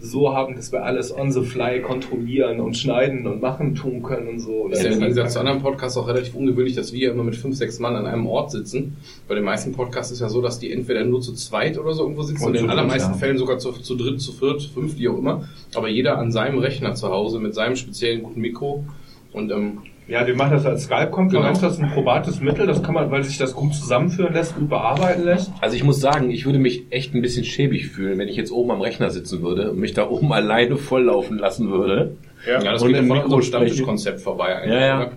so 0.00 0.32
haben, 0.32 0.54
dass 0.54 0.70
wir 0.70 0.84
alles 0.84 1.14
on 1.14 1.32
the 1.32 1.42
fly 1.42 1.80
kontrollieren 1.80 2.60
und 2.60 2.76
schneiden 2.76 3.26
und 3.26 3.42
machen 3.42 3.74
tun 3.74 4.02
können 4.02 4.28
und 4.28 4.40
so. 4.40 4.68
Das 4.68 4.78
ist 4.78 4.84
ja 4.84 4.92
im 4.92 5.00
Gegensatz 5.00 5.32
zu 5.32 5.40
anderen 5.40 5.60
Podcasts 5.60 5.96
auch 5.96 6.06
relativ 6.06 6.34
ungewöhnlich, 6.34 6.76
dass 6.76 6.92
wir 6.92 7.10
immer 7.10 7.24
mit 7.24 7.36
fünf, 7.36 7.56
sechs 7.56 7.78
Mann 7.78 7.96
an 7.96 8.06
einem 8.06 8.26
Ort 8.26 8.52
sitzen. 8.52 8.96
Bei 9.26 9.34
den 9.34 9.44
meisten 9.44 9.72
Podcasts 9.72 10.12
ist 10.12 10.20
ja 10.20 10.28
so, 10.28 10.40
dass 10.40 10.58
die 10.58 10.72
entweder 10.72 11.04
nur 11.04 11.20
zu 11.20 11.34
zweit 11.34 11.78
oder 11.78 11.94
so 11.94 12.02
irgendwo 12.02 12.22
sitzen 12.22 12.44
Und 12.44 12.50
und 12.50 12.56
in 12.56 12.62
den 12.62 12.70
allermeisten 12.70 13.12
ja. 13.12 13.18
Fällen 13.18 13.38
sogar 13.38 13.58
zu, 13.58 13.72
zu 13.72 13.96
dritt, 13.96 14.20
zu 14.20 14.32
viert, 14.32 14.62
fünf, 14.62 14.96
wie 14.98 15.08
auch 15.08 15.18
immer. 15.18 15.48
Aber 15.74 15.88
jeder 15.88 16.18
an 16.18 16.30
seinem 16.30 16.58
Rechner 16.58 16.94
zu 16.94 17.08
Hause 17.08 17.40
mit 17.40 17.54
seinem 17.54 17.74
speziellen 17.74 18.22
guten 18.22 18.40
Mikro. 18.40 18.84
Und 19.32 19.50
ähm, 19.50 19.78
Ja, 20.08 20.26
wir 20.26 20.34
machen 20.34 20.52
das 20.52 20.64
als 20.64 20.84
Skype-Konferenz, 20.84 21.58
Genau. 21.58 21.68
das 21.68 21.76
ist 21.78 21.82
ein 21.84 21.90
probates 21.92 22.40
Mittel, 22.40 22.66
das 22.66 22.82
kann 22.82 22.94
man, 22.94 23.10
weil 23.10 23.22
sich 23.24 23.36
das 23.36 23.54
gut 23.54 23.74
zusammenführen 23.74 24.32
lässt, 24.32 24.54
gut 24.56 24.68
bearbeiten 24.70 25.24
lässt. 25.24 25.52
also 25.60 25.76
ich 25.76 25.84
muss 25.84 26.00
sagen, 26.00 26.30
ich 26.30 26.46
würde 26.46 26.58
mich 26.58 26.84
echt 26.90 27.14
ein 27.14 27.20
bisschen 27.20 27.44
schäbig 27.44 27.88
fühlen, 27.88 28.18
wenn 28.18 28.28
ich 28.28 28.36
jetzt 28.36 28.50
oben 28.50 28.70
am 28.70 28.80
Rechner 28.80 29.10
sitzen 29.10 29.42
würde 29.42 29.70
und 29.70 29.78
mich 29.78 29.92
da 29.92 30.08
oben 30.08 30.32
alleine 30.32 30.76
volllaufen 30.76 31.38
lassen 31.38 31.70
würde. 31.70 32.16
ja, 32.46 32.58
das 32.60 32.80
Und 32.82 32.88
geht 32.88 32.96
ja 32.96 33.02
im 33.02 33.08
von 33.08 33.16
Mikro 33.18 33.34
unserem. 33.34 33.42
Stammtischkonzept 33.42 34.20
vorbei 34.20 34.56
eigentlich. 34.56 34.72
Ja, 34.80 34.86
ja. 34.86 34.96
oder? 34.98 35.12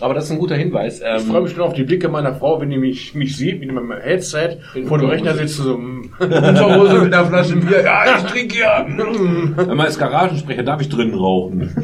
Aber 0.00 0.14
das 0.14 0.24
ist 0.24 0.30
ein 0.32 0.38
guter 0.38 0.56
Hinweis. 0.56 1.00
Ähm, 1.00 1.16
Ich 1.18 1.24
freue 1.24 1.42
mich 1.42 1.52
schon 1.52 1.60
auf 1.62 1.74
die 1.74 1.84
Blicke 1.84 2.08
meiner 2.08 2.34
Frau, 2.34 2.60
wenn 2.60 2.70
die 2.70 2.78
mich, 2.78 3.14
mich 3.14 3.36
sieht, 3.36 3.60
mit 3.60 3.70
meinem 3.72 3.92
Headset 3.92 4.56
In 4.74 4.86
vor 4.88 4.98
dem. 4.98 5.08
Rechner 5.10 5.34
sitzt, 5.34 5.58
so 5.58 5.76
mm, 5.76 6.10
Unterhose 6.18 7.00
mit 7.02 7.14
einer 7.14 7.26
Flasche 7.26 7.56
Bier. 7.56 7.82
Ja, 7.84 8.16
ich 8.18 8.24
trinke 8.24 8.58
ja. 8.58 8.84
Mm. 8.84 9.54
Wenn 9.56 9.76
man 9.76 9.86
als 9.86 9.98
Garagensprecher 9.98 10.62
darf 10.62 10.80
ich 10.80 10.88
drinnen 10.88 11.14
rauchen. 11.14 11.72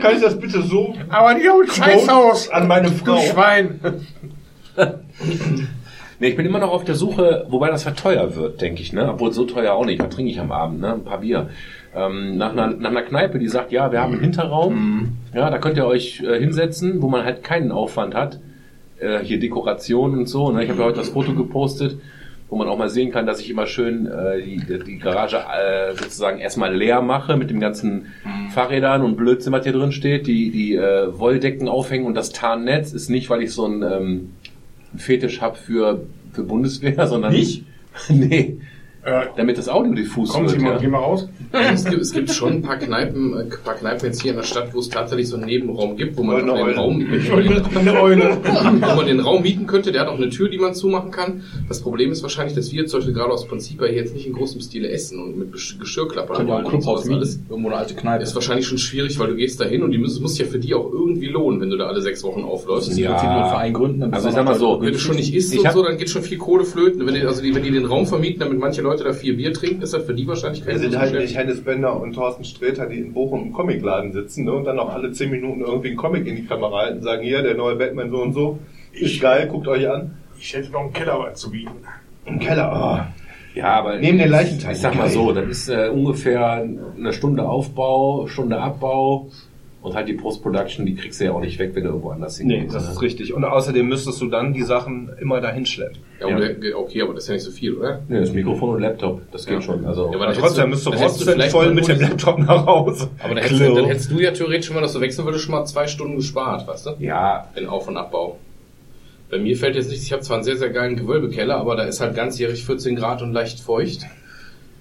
Kann 0.00 0.14
ich 0.16 0.22
das 0.22 0.38
bitte 0.38 0.62
so 0.62 0.94
Aber 1.10 1.34
die 1.34 1.48
haut 1.48 1.70
Scheißhaus 1.72 2.50
an 2.50 2.66
meine 2.66 2.88
Du 2.88 2.94
Frau? 2.94 3.20
Schwein. 3.20 3.80
Nee, 6.20 6.28
ich 6.28 6.36
bin 6.36 6.46
immer 6.46 6.60
noch 6.60 6.70
auf 6.70 6.84
der 6.84 6.94
Suche, 6.94 7.44
wobei 7.50 7.68
das 7.70 7.82
verteuer 7.82 8.36
wird, 8.36 8.60
denke 8.60 8.82
ich, 8.82 8.92
ne? 8.92 9.10
Obwohl 9.10 9.32
so 9.32 9.44
teuer 9.44 9.74
auch 9.74 9.84
nicht. 9.84 10.00
Was 10.00 10.14
trinke 10.14 10.30
ich 10.30 10.38
am 10.38 10.52
Abend, 10.52 10.80
ne? 10.80 10.94
Ein 10.94 11.04
paar 11.04 11.18
Bier. 11.18 11.48
Ähm, 11.96 12.36
nach, 12.36 12.52
einer, 12.52 12.68
nach 12.68 12.90
einer 12.90 13.02
Kneipe, 13.02 13.38
die 13.38 13.48
sagt, 13.48 13.70
ja, 13.70 13.92
wir 13.92 14.00
haben 14.00 14.14
einen 14.14 14.22
Hinterraum. 14.22 14.72
Ja, 15.32 15.50
da 15.50 15.58
könnt 15.58 15.76
ihr 15.76 15.86
euch 15.86 16.22
äh, 16.22 16.38
hinsetzen, 16.38 17.02
wo 17.02 17.08
man 17.08 17.24
halt 17.24 17.44
keinen 17.44 17.70
Aufwand 17.70 18.14
hat. 18.14 18.40
Äh, 18.98 19.20
hier 19.20 19.38
Dekoration 19.38 20.18
und 20.18 20.26
so. 20.26 20.50
Ne? 20.50 20.64
Ich 20.64 20.70
habe 20.70 20.80
ja 20.80 20.86
heute 20.86 20.98
das 20.98 21.10
Foto 21.10 21.34
gepostet, 21.34 21.98
wo 22.48 22.56
man 22.56 22.68
auch 22.68 22.78
mal 22.78 22.88
sehen 22.88 23.12
kann, 23.12 23.26
dass 23.26 23.40
ich 23.40 23.50
immer 23.50 23.66
schön 23.66 24.06
äh, 24.06 24.42
die, 24.42 24.60
die 24.84 24.98
Garage 24.98 25.36
äh, 25.36 25.94
sozusagen 25.94 26.38
erstmal 26.38 26.74
leer 26.74 27.00
mache 27.00 27.36
mit 27.36 27.50
dem 27.50 27.60
ganzen 27.60 28.06
Fahrrädern 28.52 29.02
und 29.02 29.16
Blödsinn, 29.16 29.52
was 29.52 29.64
hier 29.64 29.72
drin 29.72 29.92
steht. 29.92 30.26
Die, 30.26 30.50
die 30.50 30.74
äh, 30.74 31.18
Wolldecken 31.18 31.68
aufhängen 31.68 32.06
und 32.06 32.14
das 32.14 32.30
Tarnnetz 32.30 32.92
ist 32.92 33.08
nicht, 33.08 33.30
weil 33.30 33.42
ich 33.42 33.52
so 33.52 33.66
ein 33.66 33.82
ähm, 33.82 34.30
Fetisch 34.96 35.40
hab 35.40 35.56
für, 35.56 36.06
für 36.32 36.42
Bundeswehr, 36.42 37.06
sondern 37.06 37.32
Nicht? 37.32 37.64
nee, 38.08 38.58
Äh, 39.04 39.26
damit 39.36 39.58
das 39.58 39.68
Audio 39.68 39.92
diffus 39.92 40.30
kommen 40.30 40.48
Sie 40.48 40.54
wird. 40.54 40.62
mal, 40.62 40.72
ja. 40.74 40.78
geh 40.78 40.86
mal 40.88 40.98
raus. 40.98 41.28
Es 41.52 41.84
gibt, 41.84 42.00
es 42.00 42.12
gibt 42.12 42.30
schon 42.30 42.54
ein 42.54 42.62
paar 42.62 42.76
Kneipen, 42.78 43.34
äh, 43.34 43.40
ein 43.42 43.50
paar 43.62 43.74
Kneipen 43.74 44.06
jetzt 44.06 44.22
hier 44.22 44.30
in 44.30 44.38
der 44.38 44.44
Stadt, 44.44 44.72
wo 44.72 44.78
es 44.80 44.88
tatsächlich 44.88 45.28
so 45.28 45.36
einen 45.36 45.44
Nebenraum 45.44 45.96
gibt, 45.96 46.16
wo 46.16 46.22
man 46.22 46.36
den 46.38 46.48
Eule. 46.50 46.74
Raum, 46.74 47.04
eine 47.74 48.00
Eule. 48.00 48.38
wo 48.44 48.96
man 48.96 49.06
den 49.06 49.20
Raum 49.20 49.42
mieten 49.42 49.66
könnte. 49.66 49.92
Der 49.92 50.02
hat 50.02 50.08
auch 50.08 50.16
eine 50.16 50.30
Tür, 50.30 50.48
die 50.48 50.58
man 50.58 50.74
zumachen 50.74 51.10
kann. 51.10 51.42
Das 51.68 51.80
Problem 51.82 52.12
ist 52.12 52.22
wahrscheinlich, 52.22 52.54
dass 52.54 52.72
wir 52.72 52.86
zum 52.86 53.00
Beispiel 53.00 53.14
gerade 53.14 53.30
aus 53.32 53.46
Prinzip 53.46 53.80
hier 53.80 53.92
jetzt 53.92 54.14
nicht 54.14 54.26
in 54.26 54.32
großem 54.32 54.60
Stile 54.62 54.88
essen 54.88 55.20
und 55.22 55.36
mit 55.38 55.52
Gesch- 55.54 55.78
Geschirrklappern 55.78 56.36
Können 56.36 56.48
wir 56.48 56.56
auch 56.56 56.68
Clubhaus 56.68 57.08
alles. 57.08 57.40
Irgendwo 57.48 57.68
eine 57.68 57.78
alte 57.78 57.94
Kneipe. 57.94 58.22
Ist 58.22 58.34
wahrscheinlich 58.34 58.66
schon 58.66 58.78
schwierig, 58.78 59.18
weil 59.18 59.28
du 59.28 59.36
gehst 59.36 59.60
da 59.60 59.64
hin 59.64 59.82
und 59.82 59.90
die 59.90 59.98
müssen, 59.98 60.22
muss 60.22 60.38
ja 60.38 60.46
für 60.46 60.58
die 60.58 60.74
auch 60.74 60.90
irgendwie 60.90 61.26
lohnen, 61.28 61.60
wenn 61.60 61.70
du 61.70 61.76
da 61.76 61.86
alle 61.88 62.00
sechs 62.00 62.22
Wochen 62.24 62.42
aufläufst. 62.42 62.88
Im 62.98 63.04
Prinzip 63.04 63.22
nur 63.24 63.32
einen 63.34 63.48
Verein 63.50 63.72
gründen. 63.74 64.00
dann 64.00 64.14
Also 64.14 64.28
ich 64.28 64.34
du 64.34 64.40
sag 64.40 64.46
mal 64.46 64.58
so, 64.58 64.80
Wenn 64.80 64.92
du 64.92 64.98
schon 64.98 65.16
nicht 65.16 65.34
isst 65.34 65.52
Ich 65.52 65.60
und 65.60 65.72
so, 65.72 65.82
dann 65.82 65.98
geht 65.98 66.08
schon 66.10 66.22
viel 66.22 66.38
Kohle 66.38 66.64
flöten. 66.64 67.04
Wenn 67.06 67.14
die, 67.14 67.22
also 67.22 67.42
die, 67.42 67.54
wenn 67.54 67.62
die 67.62 67.70
den 67.70 67.84
Raum 67.84 68.06
vermieten, 68.06 68.40
damit 68.40 68.58
manche 68.58 68.80
Leute 68.82 68.93
da 69.02 69.12
vier 69.12 69.36
Bier 69.36 69.52
trinken, 69.52 69.82
ist 69.82 69.94
das 69.94 70.04
für 70.04 70.14
die 70.14 70.26
wahrscheinlich 70.26 70.64
kein 70.64 70.74
Wir 70.74 70.78
sind 70.78 70.98
halt 70.98 71.14
nicht 71.14 71.36
Hennes 71.36 71.64
Bender 71.64 72.00
und 72.00 72.12
Thorsten 72.14 72.44
Sträter, 72.44 72.86
die 72.86 72.98
in 72.98 73.12
Bochum 73.12 73.46
im 73.46 73.52
Comicladen 73.52 74.12
sitzen 74.12 74.44
ne, 74.44 74.52
und 74.52 74.64
dann 74.64 74.78
auch 74.78 74.92
alle 74.92 75.10
zehn 75.12 75.30
Minuten 75.30 75.62
irgendwie 75.62 75.88
einen 75.88 75.96
Comic 75.96 76.26
in 76.26 76.36
die 76.36 76.46
Kamera 76.46 76.82
halten 76.82 76.98
und 76.98 77.02
sagen, 77.02 77.22
hier, 77.22 77.42
der 77.42 77.54
neue 77.54 77.76
Batman 77.76 78.10
so 78.10 78.22
und 78.22 78.32
so, 78.32 78.58
ist 78.92 79.20
geil, 79.20 79.48
guckt 79.48 79.66
euch 79.66 79.88
an. 79.88 80.16
Ich 80.38 80.54
hätte 80.54 80.70
noch 80.70 80.82
einen 80.82 80.92
Keller 80.92 81.18
was 81.18 81.40
zu 81.40 81.50
bieten. 81.50 81.72
Im 82.26 82.38
Keller, 82.38 83.12
Ja, 83.54 83.72
aber 83.78 83.98
Neben 83.98 84.18
den 84.18 84.30
Leichenteil. 84.30 84.72
Ich 84.72 84.80
sag 84.80 84.94
mal 84.94 85.08
so, 85.08 85.32
das 85.32 85.48
ist 85.48 85.68
äh, 85.68 85.88
ungefähr 85.88 86.62
eine 86.96 87.12
Stunde 87.12 87.48
Aufbau, 87.48 88.26
Stunde 88.28 88.58
Abbau 88.58 89.30
und 89.84 89.94
halt 89.94 90.08
die 90.08 90.14
Post-Production, 90.14 90.86
die 90.86 90.94
kriegst 90.94 91.20
du 91.20 91.26
ja 91.26 91.32
auch 91.32 91.40
nicht 91.40 91.58
weg, 91.58 91.72
wenn 91.74 91.82
du 91.84 91.90
irgendwo 91.90 92.08
anders 92.08 92.40
Nee, 92.40 92.54
hingehst. 92.54 92.74
das 92.74 92.86
ne? 92.86 92.92
ist 92.92 93.02
richtig. 93.02 93.34
Und 93.34 93.44
außerdem 93.44 93.86
müsstest 93.86 94.18
du 94.22 94.28
dann 94.28 94.54
die 94.54 94.62
Sachen 94.62 95.10
immer 95.20 95.42
dahin 95.42 95.66
schleppen. 95.66 95.98
Ja, 96.20 96.28
der- 96.38 96.78
okay, 96.78 97.02
aber 97.02 97.12
das 97.12 97.24
ist 97.24 97.28
ja 97.28 97.34
nicht 97.34 97.44
so 97.44 97.50
viel, 97.50 97.74
oder? 97.74 98.00
Nee, 98.08 98.20
das 98.20 98.32
Mikrofon 98.32 98.76
und 98.76 98.80
Laptop, 98.80 99.20
das 99.30 99.44
geht 99.44 99.56
Ja. 99.56 99.60
schon. 99.60 99.84
Also, 99.84 100.08
Ja, 100.10 100.16
aber 100.16 100.26
dann 100.26 100.34
trotzdem 100.36 100.68
hättest 100.68 100.68
müsst 100.70 100.86
du- 100.86 100.90
du 100.90 100.96
dann 100.96 101.00
hättest 101.02 101.20
du 101.20 101.24
trotzdem 101.26 101.34
vielleicht 101.34 101.52
voll 101.52 101.74
mit 101.74 101.86
dem 101.88 102.00
Laptop 102.00 102.38
nach 102.38 102.66
Hause. 102.66 103.10
Aber 103.18 103.34
dann 103.34 103.44
hättest, 103.44 103.60
du, 103.60 103.74
dann 103.74 103.84
hättest 103.84 104.10
du 104.10 104.18
ja 104.20 104.30
theoretisch 104.30 104.66
schon 104.66 104.74
mal, 104.76 104.80
dass 104.82 104.94
du 104.94 105.00
wechseln 105.02 105.26
würdest, 105.26 105.44
schon 105.44 105.54
mal 105.54 105.64
zwei 105.66 105.86
Stunden 105.86 106.16
gespart, 106.16 106.66
weißt 106.66 106.86
du? 106.86 106.90
ja, 107.00 107.46
Den 107.54 107.66
Auf- 107.68 107.86
und 107.86 107.98
Abbau. 107.98 108.38
Bei 109.30 109.38
mir 109.38 109.54
fällt 109.56 109.76
jetzt 109.76 109.90
nichts, 109.90 110.04
ich 110.06 110.12
habe 110.12 110.22
zwar 110.22 110.36
einen 110.38 110.44
sehr, 110.44 110.56
sehr 110.56 110.70
geilen 110.70 110.96
Gewölbekeller, 110.96 111.56
aber 111.56 111.76
da 111.76 111.82
ist 111.82 112.00
halt 112.00 112.14
ganzjährig 112.14 112.64
14 112.64 112.96
Grad 112.96 113.20
und 113.20 113.32
leicht 113.34 113.60
feucht. 113.60 114.00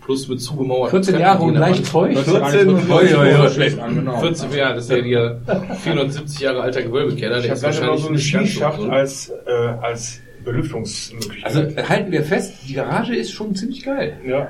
Plus 0.05 0.27
mit 0.27 0.41
zugemauerten 0.41 0.89
14 0.91 1.13
Treppen, 1.13 1.21
Jahre 1.21 1.43
und 1.43 1.55
leicht 1.55 1.87
feucht. 1.87 2.17
14 2.19 2.69
und 2.69 2.91
Oi, 2.91 3.15
oi, 3.15 3.35
oi. 3.35 3.49
schlecht. 3.49 3.77
Genau. 3.77 4.19
14 4.19 4.51
Jahre, 4.51 4.75
das 4.75 4.83
ist 4.85 4.91
ja 4.91 5.01
der 5.01 5.61
470 5.81 6.39
Jahre 6.41 6.61
alter 6.61 6.81
Gewölbekeller, 6.81 7.37
Ich 7.37 7.43
der 7.43 7.51
habe 7.51 7.57
ist 7.59 7.63
wahrscheinlich 7.63 8.01
so 8.01 8.07
so 8.09 8.17
Skischacht 8.17 8.81
als, 8.89 9.29
äh, 9.47 9.51
als 9.81 10.19
Belüftungsmöglichkeit. 10.43 11.45
Also 11.45 11.61
äh, 11.61 11.83
halten 11.87 12.11
wir 12.11 12.23
fest, 12.23 12.53
die 12.67 12.73
Garage 12.73 13.15
ist 13.15 13.31
schon 13.31 13.55
ziemlich 13.55 13.83
geil. 13.83 14.17
ja. 14.25 14.49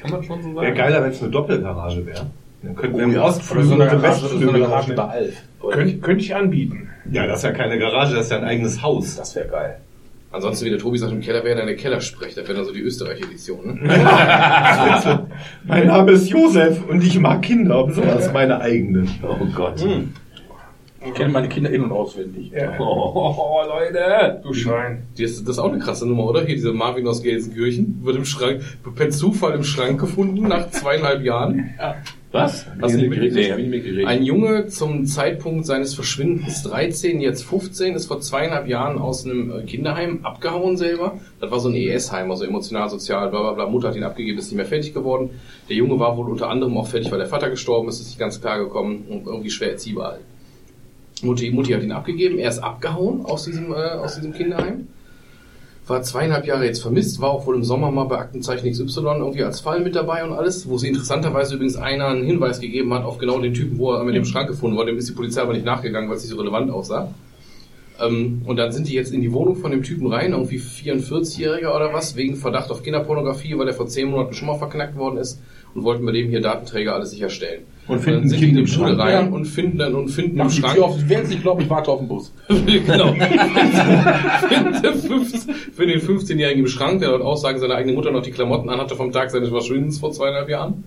Kann 0.00 0.10
man 0.10 0.22
schon 0.22 0.42
so 0.42 0.48
Wäre 0.54 0.64
sagen. 0.66 0.76
geiler, 0.76 1.02
wenn 1.02 1.10
es 1.12 1.22
eine 1.22 1.30
Doppelgarage 1.30 2.04
wäre. 2.06 2.26
Dann 2.62 2.76
könnten 2.76 2.96
wir 2.98 3.04
Oh 3.04 3.08
im 3.08 3.14
ja. 3.14 3.22
Ostflügel 3.24 3.66
Oder 3.66 3.68
so 3.68 3.74
eine 3.74 4.02
Garage, 4.02 4.06
oder 4.06 4.28
so 4.28 4.34
eine 4.34 4.34
Westflügel 4.42 4.60
Garage 4.60 4.92
bei 4.94 5.02
Alf. 5.04 5.34
Könnte, 5.70 5.96
könnte 5.98 6.24
ich 6.24 6.34
anbieten. 6.34 6.88
Ja, 7.10 7.26
das 7.26 7.38
ist 7.38 7.44
ja 7.44 7.52
keine 7.52 7.78
Garage, 7.78 8.14
das 8.14 8.26
ist 8.26 8.30
ja 8.32 8.38
ein 8.38 8.44
eigenes 8.44 8.82
Haus. 8.82 9.16
Das 9.16 9.34
wäre 9.34 9.48
geil. 9.48 9.76
Ansonsten, 10.34 10.64
wie 10.66 10.70
der 10.70 10.80
Tobi 10.80 10.98
sagt, 10.98 11.12
im 11.12 11.20
Keller 11.20 11.44
wäre 11.44 11.64
der 11.64 11.76
Kellersprech, 11.76 12.34
das 12.34 12.48
wäre 12.48 12.56
dann 12.56 12.64
so 12.66 12.72
die 12.72 12.80
Österreich-Edition. 12.80 13.82
Ne? 13.82 13.88
Mein 15.64 15.86
Name 15.86 16.10
ist 16.10 16.28
Josef 16.28 16.84
und 16.88 17.04
ich 17.04 17.20
mag 17.20 17.42
Kinder, 17.42 17.86
besonders 17.86 18.32
meine 18.32 18.60
eigenen. 18.60 19.08
Oh 19.22 19.46
Gott. 19.54 19.80
Ich 21.06 21.14
kenne 21.14 21.32
meine 21.32 21.48
Kinder 21.48 21.70
in- 21.70 21.82
und 21.82 21.92
auswendig. 21.92 22.50
Ja. 22.50 22.78
Oh, 22.78 23.60
Leute. 23.66 24.40
Du 24.42 24.54
Schwein. 24.54 25.02
Das 25.12 25.30
ist, 25.30 25.42
das 25.46 25.56
ist 25.56 25.58
auch 25.58 25.70
eine 25.70 25.78
krasse 25.78 26.06
Nummer, 26.06 26.24
oder? 26.24 26.44
Hier, 26.44 26.54
dieser 26.54 26.72
Marvin 26.72 27.06
aus 27.06 27.22
Gelsenkirchen 27.22 28.00
wird 28.02 28.16
im 28.16 28.24
Schrank, 28.24 28.62
per 28.94 29.10
Zufall 29.10 29.54
im 29.54 29.64
Schrank 29.64 30.00
gefunden 30.00 30.48
nach 30.48 30.70
zweieinhalb 30.70 31.22
Jahren. 31.22 31.74
Was? 32.32 32.66
Hast 32.82 32.94
du 32.94 32.98
mitgekriegt? 32.98 33.56
Nicht 33.56 33.70
mitgekriegt. 33.70 34.08
Ein 34.08 34.24
Junge 34.24 34.66
zum 34.66 35.06
Zeitpunkt 35.06 35.66
seines 35.66 35.94
Verschwindens 35.94 36.64
13, 36.64 37.20
jetzt 37.20 37.44
15, 37.44 37.94
ist 37.94 38.06
vor 38.06 38.20
zweieinhalb 38.20 38.66
Jahren 38.66 38.98
aus 38.98 39.24
einem 39.24 39.52
äh, 39.52 39.62
Kinderheim 39.62 40.20
abgehauen 40.24 40.76
selber. 40.76 41.20
Das 41.40 41.52
war 41.52 41.60
so 41.60 41.68
ein 41.68 41.76
ES-Heim, 41.76 42.32
also 42.32 42.44
emotional, 42.44 42.88
sozial, 42.88 43.30
bla 43.30 43.40
bla 43.40 43.52
bla. 43.52 43.66
Mutter 43.68 43.88
hat 43.88 43.96
ihn 43.96 44.02
abgegeben, 44.02 44.38
ist 44.38 44.46
nicht 44.46 44.56
mehr 44.56 44.66
fertig 44.66 44.92
geworden. 44.92 45.30
Der 45.68 45.76
Junge 45.76 46.00
war 46.00 46.16
wohl 46.16 46.28
unter 46.28 46.48
anderem 46.48 46.76
auch 46.76 46.88
fertig, 46.88 47.12
weil 47.12 47.18
der 47.18 47.28
Vater 47.28 47.50
gestorben 47.50 47.88
ist, 47.88 48.00
ist 48.00 48.08
nicht 48.08 48.18
ganz 48.18 48.40
klar 48.40 48.58
gekommen 48.58 49.04
und 49.08 49.26
irgendwie 49.26 49.50
schwer 49.50 49.70
erziehbar 49.70 50.12
halt. 50.12 50.20
Mutti, 51.24 51.50
Mutti 51.50 51.72
hat 51.72 51.82
ihn 51.82 51.92
abgegeben, 51.92 52.38
er 52.38 52.50
ist 52.50 52.58
abgehauen 52.58 53.24
aus 53.24 53.44
diesem, 53.44 53.72
äh, 53.72 53.76
aus 53.76 54.16
diesem 54.16 54.32
Kinderheim. 54.32 54.88
War 55.86 56.02
zweieinhalb 56.02 56.46
Jahre 56.46 56.64
jetzt 56.64 56.80
vermisst, 56.80 57.20
war 57.20 57.30
auch 57.30 57.46
wohl 57.46 57.56
im 57.56 57.64
Sommer 57.64 57.90
mal 57.90 58.04
bei 58.04 58.16
Aktenzeichen 58.16 58.70
XY 58.70 59.00
irgendwie 59.18 59.42
als 59.42 59.60
Fall 59.60 59.80
mit 59.80 59.94
dabei 59.94 60.24
und 60.24 60.32
alles, 60.32 60.66
wo 60.66 60.78
sie 60.78 60.88
interessanterweise 60.88 61.56
übrigens 61.56 61.76
einer 61.76 62.06
einen 62.06 62.24
Hinweis 62.24 62.58
gegeben 62.60 62.94
hat 62.94 63.04
auf 63.04 63.18
genau 63.18 63.38
den 63.38 63.52
Typen, 63.52 63.78
wo 63.78 63.92
er 63.92 64.02
mit 64.02 64.14
dem 64.14 64.24
Schrank 64.24 64.48
gefunden 64.48 64.76
wurde. 64.78 64.92
Dem 64.92 64.98
ist 64.98 65.10
die 65.10 65.12
Polizei 65.12 65.42
aber 65.42 65.52
nicht 65.52 65.66
nachgegangen, 65.66 66.08
weil 66.08 66.16
es 66.16 66.22
nicht 66.22 66.32
so 66.32 66.38
relevant 66.38 66.70
aussah. 66.70 67.12
Ähm, 68.00 68.42
und 68.46 68.56
dann 68.56 68.72
sind 68.72 68.88
die 68.88 68.94
jetzt 68.94 69.12
in 69.12 69.20
die 69.20 69.32
Wohnung 69.32 69.56
von 69.56 69.70
dem 69.70 69.82
Typen 69.82 70.06
rein, 70.06 70.32
irgendwie 70.32 70.58
44-Jähriger 70.58 71.74
oder 71.74 71.92
was, 71.92 72.16
wegen 72.16 72.36
Verdacht 72.36 72.70
auf 72.70 72.82
Kinderpornografie, 72.82 73.56
weil 73.58 73.66
der 73.66 73.74
vor 73.74 73.86
zehn 73.86 74.08
Monaten 74.10 74.32
schon 74.32 74.48
mal 74.48 74.58
verknackt 74.58 74.96
worden 74.96 75.18
ist 75.18 75.40
und 75.74 75.84
wollten 75.84 76.04
bei 76.04 76.12
dem 76.12 76.30
hier 76.30 76.40
Datenträger 76.40 76.94
alles 76.94 77.10
sicherstellen. 77.10 77.64
Und 77.86 78.00
finden 78.00 78.20
dann 78.20 78.28
sind 78.28 78.36
ein 78.36 78.40
die 78.40 78.48
in 78.48 78.54
Kind 78.54 78.68
die 78.68 78.72
Schule 78.72 78.94
Schrank, 78.94 79.00
rein 79.00 79.26
ja. 79.26 79.32
und 79.32 79.44
finden 79.44 79.78
dann 79.78 79.94
und 79.94 80.08
finden 80.08 80.38
im 80.38 80.46
Mach 80.46 80.50
Schrank. 80.50 80.78
Auf, 80.78 81.08
werden 81.08 81.26
Sie 81.26 81.38
glauben, 81.38 81.60
ich 81.62 81.70
warte 81.70 81.90
auf 81.90 81.98
den 81.98 82.08
Bus. 82.08 82.32
genau. 82.48 83.12
Findet 83.12 84.84
der 84.84 84.94
15 84.94 85.54
Für 85.54 85.86
den 85.86 86.00
15-Jährigen 86.00 86.60
im 86.60 86.68
Schrank, 86.68 87.00
der 87.00 87.10
laut 87.10 87.20
Aussagen 87.20 87.58
seiner 87.58 87.74
eigenen 87.74 87.94
Mutter 87.94 88.10
noch 88.10 88.22
die 88.22 88.30
Klamotten 88.30 88.70
anhatte 88.70 88.96
vom 88.96 89.12
Tag 89.12 89.30
seines 89.30 89.50
Verschwindens 89.50 89.98
vor 89.98 90.12
zweieinhalb 90.12 90.48
Jahren. 90.48 90.84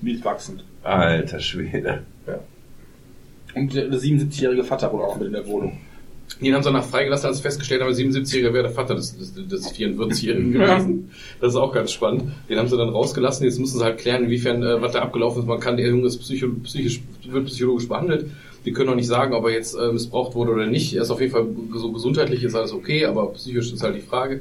Wild 0.00 0.24
wachsend. 0.24 0.64
Alter 0.82 1.40
Schwede. 1.40 2.02
Und 3.54 3.74
der, 3.74 3.88
der 3.88 3.98
77-jährige 3.98 4.64
Vater 4.64 4.92
wohl 4.92 5.02
auch 5.02 5.16
mit 5.16 5.28
in 5.28 5.32
der 5.32 5.46
Wohnung. 5.46 5.78
Den 6.40 6.54
haben 6.54 6.62
sie 6.62 6.70
danach 6.70 6.84
freigelassen, 6.84 7.28
als 7.28 7.40
festgestellt 7.40 7.82
haben, 7.82 7.94
der 7.94 8.06
77-Jährige 8.06 8.54
wäre 8.54 8.64
der 8.64 8.72
Vater 8.72 8.94
des, 8.94 9.16
des, 9.16 9.34
des 9.34 9.72
44-Jährigen 9.74 10.52
gewesen. 10.52 11.10
Das 11.40 11.52
ist 11.52 11.56
auch 11.56 11.72
ganz 11.72 11.92
spannend. 11.92 12.32
Den 12.48 12.58
haben 12.58 12.68
sie 12.68 12.76
dann 12.76 12.88
rausgelassen. 12.88 13.44
Jetzt 13.44 13.58
müssen 13.58 13.78
sie 13.78 13.84
halt 13.84 13.98
klären, 13.98 14.24
inwiefern, 14.24 14.62
äh, 14.62 14.80
was 14.80 14.92
da 14.92 15.00
abgelaufen 15.00 15.42
ist. 15.42 15.48
Man 15.48 15.60
kann, 15.60 15.76
der 15.76 15.88
Junge 15.88 16.06
ist 16.06 16.18
psycho, 16.18 16.48
psychisch, 16.62 17.02
wird 17.28 17.46
psychologisch 17.46 17.88
behandelt. 17.88 18.26
Die 18.64 18.72
können 18.72 18.90
auch 18.90 18.94
nicht 18.94 19.08
sagen, 19.08 19.34
ob 19.34 19.44
er 19.44 19.52
jetzt 19.52 19.74
äh, 19.74 19.92
missbraucht 19.92 20.34
wurde 20.34 20.52
oder 20.52 20.66
nicht. 20.66 20.94
Er 20.94 21.02
ist 21.02 21.10
auf 21.10 21.20
jeden 21.20 21.32
Fall 21.32 21.46
so 21.74 21.92
gesundheitlich 21.92 22.44
ist 22.44 22.54
alles 22.54 22.72
okay, 22.72 23.06
aber 23.06 23.32
psychisch 23.32 23.72
ist 23.72 23.82
halt 23.82 23.96
die 23.96 24.00
Frage. 24.00 24.40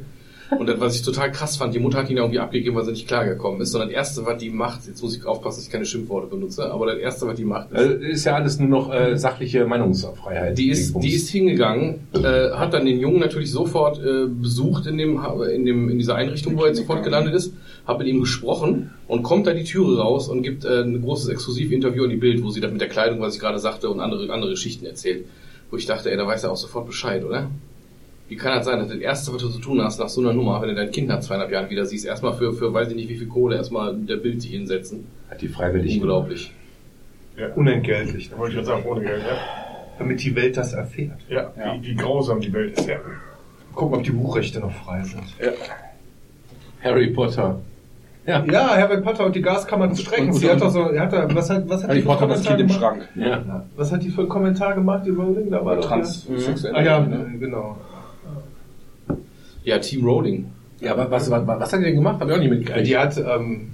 Und 0.57 0.67
das, 0.67 0.79
was 0.79 0.95
ich 0.95 1.03
total 1.03 1.31
krass 1.31 1.57
fand, 1.57 1.75
die 1.75 1.79
Mutter 1.79 1.99
hat 1.99 2.09
ihn 2.09 2.17
ja 2.17 2.23
irgendwie 2.23 2.39
abgegeben, 2.39 2.75
weil 2.75 2.85
sie 2.85 2.91
nicht 2.91 3.07
klargekommen 3.07 3.61
ist, 3.61 3.71
sondern 3.71 3.89
das 3.89 3.95
erste, 3.95 4.25
was 4.25 4.37
die 4.39 4.49
macht, 4.49 4.87
jetzt 4.87 5.01
muss 5.03 5.15
ich 5.15 5.23
aufpassen, 5.25 5.57
dass 5.59 5.65
ich 5.65 5.71
keine 5.71 5.85
Schimpfworte 5.85 6.27
benutze, 6.27 6.71
aber 6.71 6.87
das 6.87 6.97
erste, 6.97 7.27
was 7.27 7.35
die 7.35 7.45
macht, 7.45 7.71
ist, 7.71 7.77
Also, 7.77 7.93
ist 7.93 8.25
ja 8.25 8.35
alles 8.35 8.59
nur 8.59 8.67
noch 8.67 8.91
äh, 8.93 9.15
sachliche 9.17 9.65
Meinungsfreiheit. 9.65 10.57
die 10.57 10.69
ist, 10.69 10.95
die 11.03 11.13
ist 11.13 11.29
hingegangen, 11.29 12.07
äh, 12.13 12.51
hat 12.51 12.73
dann 12.73 12.85
den 12.85 12.99
Jungen 12.99 13.19
natürlich 13.19 13.51
sofort 13.51 13.99
äh, 13.99 14.25
besucht 14.27 14.87
in 14.87 14.97
dem, 14.97 15.19
in 15.53 15.65
dem, 15.65 15.89
in 15.89 15.99
dieser 15.99 16.15
Einrichtung, 16.15 16.57
wo 16.57 16.61
er 16.63 16.69
jetzt 16.69 16.77
sofort 16.79 17.03
gelandet 17.03 17.35
ist, 17.35 17.53
hat 17.85 17.99
mit 17.99 18.07
ihm 18.07 18.19
gesprochen 18.19 18.91
und 19.07 19.23
kommt 19.23 19.45
da 19.45 19.53
die 19.53 19.63
Türe 19.63 19.99
raus 19.99 20.29
und 20.29 20.41
gibt 20.41 20.65
äh, 20.65 20.81
ein 20.81 21.01
großes 21.01 21.29
Exklusivinterview 21.29 22.05
an 22.05 22.09
die 22.09 22.17
Bild, 22.17 22.43
wo 22.43 22.49
sie 22.49 22.59
dann 22.59 22.71
mit 22.71 22.81
der 22.81 22.89
Kleidung, 22.89 23.21
was 23.21 23.35
ich 23.35 23.39
gerade 23.39 23.59
sagte, 23.59 23.89
und 23.89 23.99
andere, 23.99 24.31
andere 24.33 24.51
Geschichten 24.51 24.85
erzählt. 24.85 25.25
Wo 25.69 25.77
ich 25.77 25.85
dachte, 25.85 26.09
ey, 26.09 26.17
da 26.17 26.25
weiß 26.25 26.43
er 26.45 26.51
auch 26.51 26.57
sofort 26.57 26.87
Bescheid, 26.87 27.23
oder? 27.23 27.49
Wie 28.29 28.35
kann 28.35 28.55
das 28.55 28.65
sein, 28.65 28.79
dass 28.79 28.87
das 28.89 28.97
Erste, 28.99 29.33
was 29.33 29.41
du 29.41 29.49
zu 29.49 29.59
tun 29.59 29.81
hast 29.83 29.99
nach 29.99 30.07
so 30.07 30.21
einer 30.21 30.33
Nummer, 30.33 30.61
wenn 30.61 30.69
du 30.69 30.75
dein 30.75 30.91
Kind 30.91 31.07
nach 31.07 31.19
zweieinhalb 31.19 31.51
Jahren 31.51 31.69
wieder 31.69 31.85
siehst, 31.85 32.05
erstmal 32.05 32.33
für, 32.33 32.53
für 32.53 32.71
weiß 32.73 32.89
ich 32.89 32.95
nicht 32.95 33.09
wie 33.09 33.17
viel 33.17 33.27
Kohle, 33.27 33.55
erstmal 33.57 33.95
der 33.95 34.17
Bild 34.17 34.41
sich 34.41 34.51
hinsetzen. 34.51 35.07
Hat 35.31 35.41
die 35.41 35.47
freiwillig 35.47 35.95
Unglaublich. 35.99 36.53
Ja, 37.37 37.47
unentgeltlich. 37.55 38.29
Da 38.29 38.37
wollte 38.37 38.51
ich 38.51 38.55
gerade 38.65 38.67
sagen, 38.81 38.85
ohne 38.89 39.01
Geld, 39.01 39.23
ja. 39.23 39.37
Damit 39.97 40.23
die 40.23 40.35
Welt 40.35 40.55
das 40.55 40.73
erfährt. 40.73 41.17
Ja, 41.27 41.51
Wie, 41.81 41.87
wie 41.87 41.95
grausam 41.95 42.39
die 42.39 42.53
Welt 42.53 42.77
ist, 42.77 42.87
ja. 42.87 42.97
Gucken, 43.73 43.97
ob 43.97 44.03
die 44.03 44.11
Buchrechte 44.11 44.59
noch 44.59 44.71
frei 44.71 45.01
sind. 45.03 45.23
Harry 46.83 47.07
Potter. 47.07 47.59
Ja. 48.25 48.43
Ja, 48.45 48.69
Harry 48.75 49.01
Potter 49.01 49.25
und 49.25 49.35
die 49.35 49.41
Gaskammer 49.41 49.87
des 49.87 50.01
Streckens. 50.01 50.35
Und- 50.35 50.43
Die 50.43 50.49
hat 50.49 50.61
doch 50.61 50.69
so, 50.69 50.85
hat 50.85 51.11
da, 51.11 51.27
was 51.33 51.49
hat, 51.49 51.67
was 51.67 51.81
hat 51.81 51.89
Harry 51.89 51.99
die 51.99 52.01
für 52.03 52.07
Potter 52.09 52.27
das 52.27 52.43
Kommentar 52.45 52.57
Kind 52.57 52.59
im 52.59 52.67
gemacht? 52.67 53.07
Schrank. 53.15 53.45
ja. 53.49 53.65
Was 53.75 53.91
hat 53.91 54.03
die 54.03 54.09
für 54.09 54.21
einen 54.21 54.29
Kommentar 54.29 54.75
gemacht, 54.75 55.03
die 55.05 55.09
Rowling? 55.09 55.49
Da 55.49 55.65
war 55.65 55.77
doch 55.77 55.85
Transsexuell. 55.85 56.73
Ja. 56.73 56.79
Ah 56.79 56.83
ja, 56.83 56.99
ne? 56.99 57.25
genau. 57.39 57.77
Ja, 59.69 59.79
Team 59.79 60.03
Rowling. 60.05 60.45
Ja, 60.81 60.93
aber 60.93 61.09
was, 61.11 61.29
was, 61.29 61.45
was 61.45 61.73
hat 61.73 61.79
die 61.79 61.85
denn 61.85 61.95
gemacht? 61.95 62.19
Hab 62.19 62.27
ich 62.29 62.33
auch 62.35 62.39
nicht 62.39 62.49
mitgekriegt. 62.49 62.87
Die 62.87 62.97
hat, 62.97 63.17
ähm, 63.17 63.71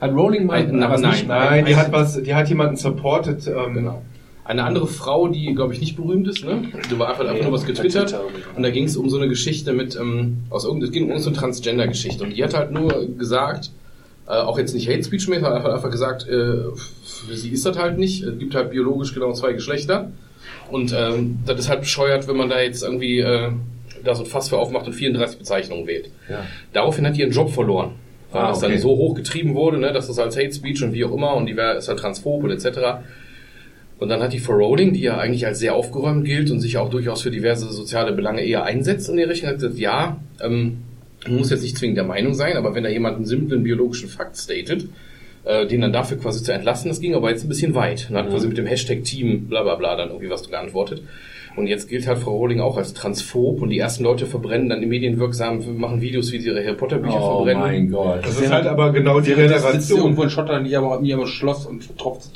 hat 0.00 0.12
Rowling 0.12 0.46
mal 0.46 0.64
Nein, 0.66 0.78
nein, 0.78 1.00
nicht- 1.10 1.26
nein, 1.28 1.64
die 1.64 1.76
hat 1.76 1.90
was, 1.92 2.22
die 2.22 2.34
hat 2.34 2.48
jemanden 2.48 2.76
supported, 2.76 3.46
ähm, 3.48 3.74
Genau. 3.74 4.02
Eine 4.44 4.62
andere 4.62 4.86
Frau, 4.86 5.26
die, 5.26 5.52
glaube 5.56 5.72
ich, 5.74 5.80
nicht 5.80 5.96
berühmt 5.96 6.28
ist, 6.28 6.44
ne? 6.44 6.62
Die 6.88 6.96
war 7.00 7.08
einfach, 7.08 7.26
einfach 7.26 7.42
nur 7.42 7.52
was 7.52 7.66
getwittert. 7.66 8.10
Twitter. 8.10 8.22
Und 8.56 8.62
da 8.62 8.70
ging 8.70 8.84
es 8.84 8.96
um 8.96 9.08
so 9.10 9.16
eine 9.16 9.26
Geschichte 9.28 9.72
mit, 9.72 9.96
ähm, 9.96 10.36
aus 10.50 10.64
irgendeinem, 10.64 10.86
es 10.88 10.92
ging 10.92 11.02
um 11.04 11.10
irgendeine 11.10 11.36
Transgender-Geschichte. 11.36 12.22
Und 12.22 12.36
die 12.36 12.44
hat 12.44 12.54
halt 12.54 12.70
nur 12.70 13.08
gesagt, 13.18 13.70
äh, 14.28 14.30
auch 14.34 14.56
jetzt 14.56 14.72
nicht 14.72 14.88
Hate 14.88 15.02
Speech 15.02 15.26
mehr, 15.26 15.42
hat 15.42 15.52
einfach, 15.52 15.74
einfach 15.74 15.90
gesagt, 15.90 16.28
äh, 16.28 16.30
für 17.26 17.34
sie 17.34 17.48
ist 17.50 17.66
das 17.66 17.76
halt 17.76 17.98
nicht. 17.98 18.22
Es 18.22 18.38
gibt 18.38 18.54
halt 18.54 18.70
biologisch 18.70 19.12
genau 19.14 19.32
zwei 19.32 19.52
Geschlechter. 19.52 20.12
Und 20.70 20.94
ähm, 20.96 21.38
das 21.44 21.58
ist 21.58 21.68
halt 21.68 21.80
bescheuert, 21.80 22.28
wenn 22.28 22.36
man 22.36 22.48
da 22.48 22.60
jetzt 22.60 22.84
irgendwie 22.84 23.18
äh, 23.18 23.50
da 24.06 24.14
so 24.14 24.22
ein 24.24 24.28
Fass 24.28 24.48
für 24.48 24.58
aufmacht 24.58 24.86
und 24.86 24.92
34 24.92 25.38
Bezeichnungen 25.38 25.86
wählt. 25.86 26.10
Ja. 26.28 26.44
Daraufhin 26.72 27.06
hat 27.06 27.16
die 27.16 27.20
ihren 27.20 27.32
Job 27.32 27.50
verloren. 27.50 27.92
Weil 28.32 28.42
Ah, 28.42 28.48
das 28.48 28.58
okay. 28.58 28.72
dann 28.72 28.80
so 28.80 28.88
hoch 28.88 29.14
getrieben 29.14 29.54
wurde, 29.54 29.78
ne, 29.78 29.92
dass 29.92 30.08
das 30.08 30.18
als 30.18 30.36
Hate 30.36 30.52
Speech 30.52 30.82
und 30.82 30.92
wie 30.92 31.04
auch 31.04 31.12
immer 31.12 31.34
und 31.34 31.46
die 31.46 31.56
wär, 31.56 31.76
ist 31.76 31.88
halt 31.88 31.98
transphob 31.98 32.42
und 32.42 32.50
etc. 32.50 32.78
Und 33.98 34.08
dann 34.08 34.20
hat 34.20 34.32
die 34.32 34.40
for 34.40 34.56
Rowling, 34.56 34.92
die 34.92 35.00
ja 35.00 35.16
eigentlich 35.16 35.46
als 35.46 35.58
sehr 35.58 35.74
aufgeräumt 35.74 36.24
gilt 36.24 36.50
und 36.50 36.60
sich 36.60 36.76
auch 36.76 36.90
durchaus 36.90 37.22
für 37.22 37.30
diverse 37.30 37.70
soziale 37.72 38.12
Belange 38.12 38.42
eher 38.44 38.64
einsetzt 38.64 39.08
in 39.08 39.16
der 39.16 39.28
Richtung, 39.28 39.48
hat 39.48 39.56
gesagt, 39.56 39.78
ja, 39.78 40.20
ähm, 40.40 40.78
muss 41.28 41.50
jetzt 41.50 41.62
nicht 41.62 41.78
zwingend 41.78 41.96
der 41.96 42.04
Meinung 42.04 42.34
sein, 42.34 42.56
aber 42.56 42.74
wenn 42.74 42.84
da 42.84 42.90
jemand 42.90 43.16
einen 43.16 43.24
simplen 43.24 43.62
biologischen 43.62 44.08
Fakt 44.08 44.36
statet, 44.36 44.88
äh, 45.44 45.66
den 45.66 45.80
dann 45.80 45.92
dafür 45.92 46.18
quasi 46.18 46.42
zu 46.42 46.52
entlassen, 46.52 46.88
das 46.88 47.00
ging 47.00 47.14
aber 47.14 47.30
jetzt 47.30 47.44
ein 47.44 47.48
bisschen 47.48 47.74
weit. 47.74 48.08
Und 48.10 48.16
hat 48.16 48.28
quasi 48.28 48.48
mit 48.48 48.58
dem 48.58 48.66
Hashtag 48.66 49.04
Team 49.04 49.46
bla 49.48 49.62
bla 49.62 49.76
bla 49.76 49.96
dann 49.96 50.08
irgendwie 50.08 50.30
was 50.30 50.48
geantwortet. 50.48 51.02
Und 51.56 51.66
jetzt 51.68 51.88
gilt 51.88 52.06
halt 52.06 52.18
Frau 52.18 52.36
Rowling 52.36 52.60
auch 52.60 52.76
als 52.76 52.92
transphob 52.92 53.62
und 53.62 53.70
die 53.70 53.78
ersten 53.78 54.04
Leute 54.04 54.26
verbrennen 54.26 54.68
dann 54.68 54.80
die 54.80 54.86
medienwirksam, 54.86 55.62
machen 55.78 56.02
Videos, 56.02 56.30
wie 56.30 56.38
sie 56.38 56.48
ihre 56.48 56.62
Harry 56.62 56.76
Potter 56.76 56.98
Bücher 56.98 57.16
Oh 57.18 57.44
verbrennen. 57.44 57.62
mein 57.62 57.90
Gott. 57.90 58.26
das 58.26 58.38
ist 58.38 58.52
halt 58.52 58.66
aber 58.66 58.92
genau 58.92 59.20
die 59.20 59.34
Der 59.34 59.48
sitzt 59.48 59.62
Generation. 59.64 59.98
irgendwo 60.00 60.22
in 60.24 60.30
Schottland, 60.30 60.66
die 60.66 60.76
aber 60.76 61.00
mir 61.00 61.16
im 61.18 61.26
Schloss 61.26 61.64
und 61.64 61.96
tropft, 61.96 62.24
sich 62.24 62.32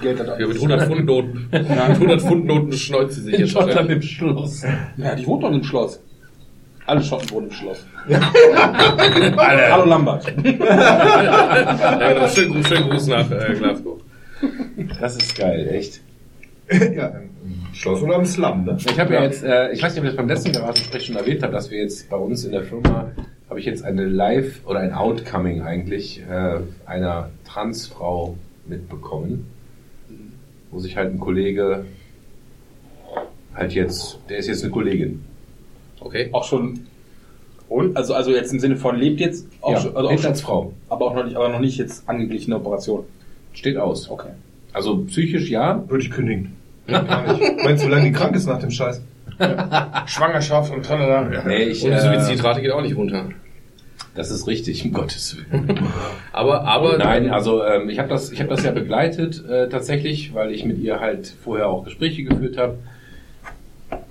Geld 0.00 0.18
da. 0.20 0.38
Ja, 0.38 0.46
mit 0.46 0.56
100 0.56 0.82
Pfund 0.88 1.04
Noten. 1.04 1.48
mit 1.52 1.70
100 1.70 2.20
Pfund 2.22 2.46
Noten 2.46 2.72
schneuzt 2.72 3.16
sie 3.16 3.20
sich 3.20 3.34
In 3.34 3.40
jetzt. 3.40 3.50
Schottland 3.50 3.90
im 3.90 4.00
Schloss. 4.00 4.62
Ja, 4.96 5.14
die 5.14 5.26
wohnt 5.26 5.42
doch 5.44 5.52
im 5.52 5.62
Schloss. 5.62 6.00
Alle 6.86 7.02
Schotten 7.02 7.30
wohnen 7.32 7.48
im 7.48 7.52
Schloss. 7.52 7.86
Hallo 9.36 9.84
Lambert. 9.84 10.24
Ja, 10.26 12.08
genau. 12.14 12.28
schönen, 12.28 12.54
Gruß- 12.54 12.66
schönen 12.66 12.88
Gruß 12.90 13.06
nach 13.08 13.30
äh, 13.30 13.54
Glasgow. 13.58 14.00
Das 15.00 15.16
ist 15.16 15.36
geil, 15.36 15.68
echt. 15.72 16.00
ja, 16.96 17.12
Schloss 17.72 18.02
oder 18.02 18.16
im 18.16 18.24
Slum, 18.24 18.64
ne? 18.64 18.76
Ich 18.78 18.98
habe 18.98 19.14
ja 19.14 19.22
jetzt, 19.22 19.42
äh, 19.42 19.72
ich 19.72 19.82
weiß 19.82 19.94
nicht, 19.94 20.00
ob 20.00 20.04
ich 20.04 20.10
das 20.10 20.16
beim 20.16 20.28
letzten 20.28 20.52
Beratungsgespräch 20.52 21.06
schon 21.06 21.16
erwähnt 21.16 21.42
habe, 21.42 21.52
dass 21.52 21.70
wir 21.70 21.78
jetzt 21.78 22.08
bei 22.10 22.16
uns 22.16 22.44
in 22.44 22.52
der 22.52 22.64
Firma, 22.64 23.10
habe 23.48 23.60
ich 23.60 23.66
jetzt 23.66 23.84
eine 23.84 24.04
Live- 24.04 24.60
oder 24.66 24.80
ein 24.80 24.92
Outcoming 24.92 25.62
eigentlich 25.62 26.22
äh, 26.28 26.60
einer 26.86 27.30
Transfrau 27.44 28.36
mitbekommen, 28.66 29.46
wo 30.70 30.78
sich 30.78 30.96
halt 30.96 31.12
ein 31.12 31.18
Kollege 31.18 31.86
halt 33.54 33.72
jetzt, 33.72 34.18
der 34.28 34.38
ist 34.38 34.48
jetzt 34.48 34.62
eine 34.62 34.72
Kollegin. 34.72 35.24
Okay. 36.00 36.28
Auch 36.32 36.44
schon. 36.44 36.86
Und? 37.68 37.96
Also, 37.96 38.14
also 38.14 38.32
jetzt 38.32 38.52
im 38.52 38.60
Sinne 38.60 38.76
von 38.76 38.96
lebt 38.96 39.20
jetzt 39.20 39.46
auch 39.60 39.72
ja, 39.72 39.80
schon, 39.80 39.96
also 39.96 40.08
auch 40.08 40.10
lebt 40.10 40.22
schon, 40.22 40.30
als 40.30 40.40
Frau. 40.40 40.72
aber 40.88 41.06
auch 41.06 41.14
noch 41.14 41.24
nicht, 41.24 41.36
aber 41.36 41.48
noch 41.48 41.60
nicht 41.60 41.78
jetzt 41.78 42.08
angeglichene 42.08 42.56
Operation. 42.56 43.04
Steht 43.52 43.76
aus. 43.76 44.10
Okay. 44.10 44.30
Also 44.72 45.04
psychisch 45.04 45.50
ja, 45.50 45.84
Würde 45.88 46.04
ich 46.04 46.10
kündigen. 46.10 46.56
Gar 46.86 47.32
nicht. 47.32 47.42
Meinst 47.64 47.82
du, 47.82 47.88
wie 47.88 47.92
lange 47.92 48.04
die 48.04 48.12
krank 48.12 48.34
ist 48.34 48.46
nach 48.46 48.58
dem 48.58 48.70
Scheiß? 48.70 49.02
Schwangerschaft 50.06 50.72
und 50.72 50.84
tralala. 50.84 51.42
nee, 51.46 51.64
ich, 51.64 51.84
Und 51.84 51.90
die 51.90 51.96
äh, 51.96 52.20
Suizidrate 52.20 52.60
geht 52.60 52.70
auch 52.70 52.82
nicht 52.82 52.96
runter. 52.96 53.28
das 54.14 54.30
ist 54.30 54.46
richtig, 54.46 54.84
um 54.84 54.92
Gottes 54.92 55.36
Willen. 55.36 55.78
Aber, 56.32 56.64
aber. 56.64 56.98
Nein, 56.98 57.30
also 57.30 57.64
ähm, 57.64 57.88
ich 57.88 57.98
habe 57.98 58.08
das, 58.08 58.30
ich 58.30 58.40
habe 58.40 58.50
das 58.50 58.64
ja 58.64 58.70
begleitet 58.72 59.44
äh, 59.48 59.68
tatsächlich, 59.68 60.34
weil 60.34 60.52
ich 60.52 60.64
mit 60.64 60.78
ihr 60.78 61.00
halt 61.00 61.34
vorher 61.42 61.68
auch 61.68 61.84
Gespräche 61.84 62.24
geführt 62.24 62.56
habe. 62.58 62.78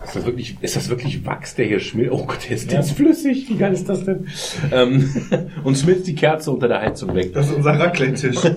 Ist 0.03 0.15
das 0.15 0.26
wirklich, 0.26 0.57
ist 0.61 0.76
das 0.76 0.90
wirklich 0.90 1.26
Wachs, 1.26 1.56
der 1.56 1.65
hier 1.68 1.80
schmilzt? 1.80 2.11
Oh 2.11 2.26
Gott, 2.26 2.40
der 2.49 2.56
ist, 2.56 2.72
der 2.72 2.80
ist 2.80 2.91
flüssig. 2.91 3.48
Wie 3.49 3.56
geil 3.56 3.72
ist 3.73 3.88
das 3.88 4.03
denn? 4.03 4.28
ähm, 4.72 5.10
und 5.64 5.78
schmilzt 5.78 6.07
die 6.07 6.15
Kerze 6.15 6.52
unter 6.52 6.68
der 6.68 6.82
Heizung 6.82 7.14
weg. 7.14 7.34
Das 7.34 7.48
ist 7.49 7.56
unser 7.56 7.80
Raclette-Tisch. 7.80 8.38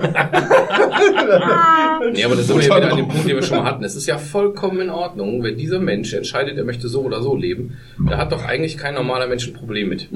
Nee, 2.12 2.24
aber 2.24 2.36
das 2.36 2.46
sind 2.46 2.60
wir 2.60 2.66
ja 2.68 2.76
wieder 2.76 2.90
an 2.90 2.96
dem 2.98 3.08
Punkt, 3.08 3.26
den 3.28 3.36
wir 3.36 3.42
schon 3.42 3.58
mal 3.58 3.64
hatten. 3.64 3.82
Es 3.84 3.96
ist 3.96 4.06
ja 4.06 4.18
vollkommen 4.18 4.80
in 4.80 4.90
Ordnung, 4.90 5.42
wenn 5.42 5.56
dieser 5.56 5.78
Mensch 5.78 6.12
entscheidet, 6.12 6.58
er 6.58 6.64
möchte 6.64 6.88
so 6.88 7.02
oder 7.02 7.22
so 7.22 7.34
leben. 7.34 7.78
Da 8.08 8.18
hat 8.18 8.30
doch 8.32 8.44
eigentlich 8.44 8.76
kein 8.76 8.94
normaler 8.94 9.26
Mensch 9.26 9.46
ein 9.46 9.54
Problem 9.54 9.88
mit. 9.88 10.08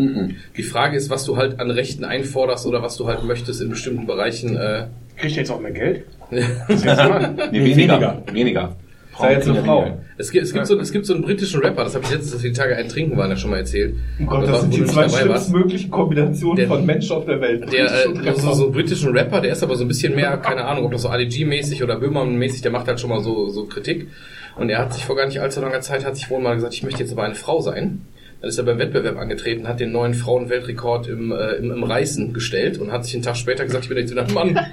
Die 0.56 0.62
Frage 0.62 0.96
ist, 0.96 1.08
was 1.08 1.24
du 1.24 1.36
halt 1.36 1.60
an 1.60 1.70
Rechten 1.70 2.04
einforderst 2.04 2.66
oder 2.66 2.82
was 2.82 2.96
du 2.96 3.06
halt 3.06 3.24
möchtest 3.24 3.60
in 3.62 3.70
bestimmten 3.70 4.06
Bereichen. 4.06 4.56
Äh, 4.56 4.88
Kriegt 5.16 5.34
er 5.36 5.38
jetzt 5.42 5.50
auch 5.50 5.60
mehr 5.60 5.72
Geld? 5.72 6.04
Nee, 6.30 7.64
weniger. 7.64 8.22
Weniger. 8.32 8.76
Sei 9.20 9.32
jetzt 9.34 9.48
eine 9.48 9.62
Frau. 9.62 9.98
es, 10.16 10.30
gibt, 10.30 10.44
es, 10.44 10.52
gibt 10.52 10.66
so, 10.66 10.78
es 10.78 10.92
gibt 10.92 11.06
so 11.06 11.14
einen 11.14 11.22
britischen 11.22 11.60
Rapper, 11.60 11.84
das 11.84 11.94
habe 11.94 12.04
ich 12.04 12.10
letztens, 12.10 12.32
dass 12.32 12.42
wir 12.42 12.50
die 12.50 12.56
Tage 12.56 12.76
ein 12.76 12.88
Trinken 12.88 13.16
waren, 13.16 13.30
ja 13.30 13.36
schon 13.36 13.50
mal 13.50 13.58
erzählt. 13.58 13.94
Oh 14.22 14.26
Gott, 14.26 14.48
das 14.48 14.60
sind 14.62 14.74
du 14.74 14.78
die 14.78 14.84
zwei 14.86 15.02
dabei 15.06 15.12
warst. 15.12 15.22
schlimmstmöglichen 15.48 15.90
Kombinationen 15.90 16.56
Der- 16.56 16.68
von 16.68 16.86
Menschen 16.86 17.16
auf 17.16 17.24
der 17.26 17.40
Welt. 17.40 17.72
Der, 17.72 18.08
und 18.08 18.26
äh, 18.26 18.34
so, 18.34 18.52
so 18.52 18.64
einen 18.64 18.72
britischen 18.72 19.16
Rapper, 19.16 19.40
der 19.40 19.52
ist 19.52 19.62
aber 19.62 19.76
so 19.76 19.84
ein 19.84 19.88
bisschen 19.88 20.14
mehr, 20.14 20.36
keine 20.38 20.64
Ahnung, 20.64 20.84
ob 20.86 20.92
das 20.92 21.02
so 21.02 21.08
ADG-mäßig 21.08 21.82
oder 21.82 21.96
Böhmermann-mäßig, 21.98 22.62
der 22.62 22.70
macht 22.70 22.86
halt 22.88 23.00
schon 23.00 23.10
mal 23.10 23.20
so, 23.22 23.48
so 23.48 23.64
Kritik. 23.66 24.08
Und 24.56 24.70
er 24.70 24.78
hat 24.78 24.92
sich 24.94 25.04
vor 25.04 25.16
gar 25.16 25.26
nicht 25.26 25.40
allzu 25.40 25.60
langer 25.60 25.80
Zeit, 25.80 26.04
hat 26.04 26.16
sich 26.16 26.28
wohl 26.30 26.40
mal 26.40 26.54
gesagt, 26.54 26.74
ich 26.74 26.82
möchte 26.82 27.00
jetzt 27.00 27.12
aber 27.12 27.22
eine 27.24 27.34
Frau 27.36 27.60
sein. 27.60 28.02
Dann 28.40 28.50
ist 28.50 28.58
er 28.58 28.64
beim 28.64 28.78
Wettbewerb 28.78 29.16
angetreten, 29.18 29.66
hat 29.66 29.80
den 29.80 29.90
neuen 29.90 30.14
Frauenweltrekord 30.14 31.08
im, 31.08 31.32
äh, 31.32 31.54
im, 31.56 31.72
im 31.72 31.82
Reißen 31.82 32.32
gestellt 32.32 32.78
und 32.78 32.92
hat 32.92 33.04
sich 33.04 33.14
einen 33.14 33.24
Tag 33.24 33.36
später 33.36 33.64
gesagt, 33.64 33.84
ich 33.84 33.88
bin 33.88 33.98
jetzt 33.98 34.12
wieder 34.12 34.24
ein 34.26 34.32
Mann. 34.32 34.58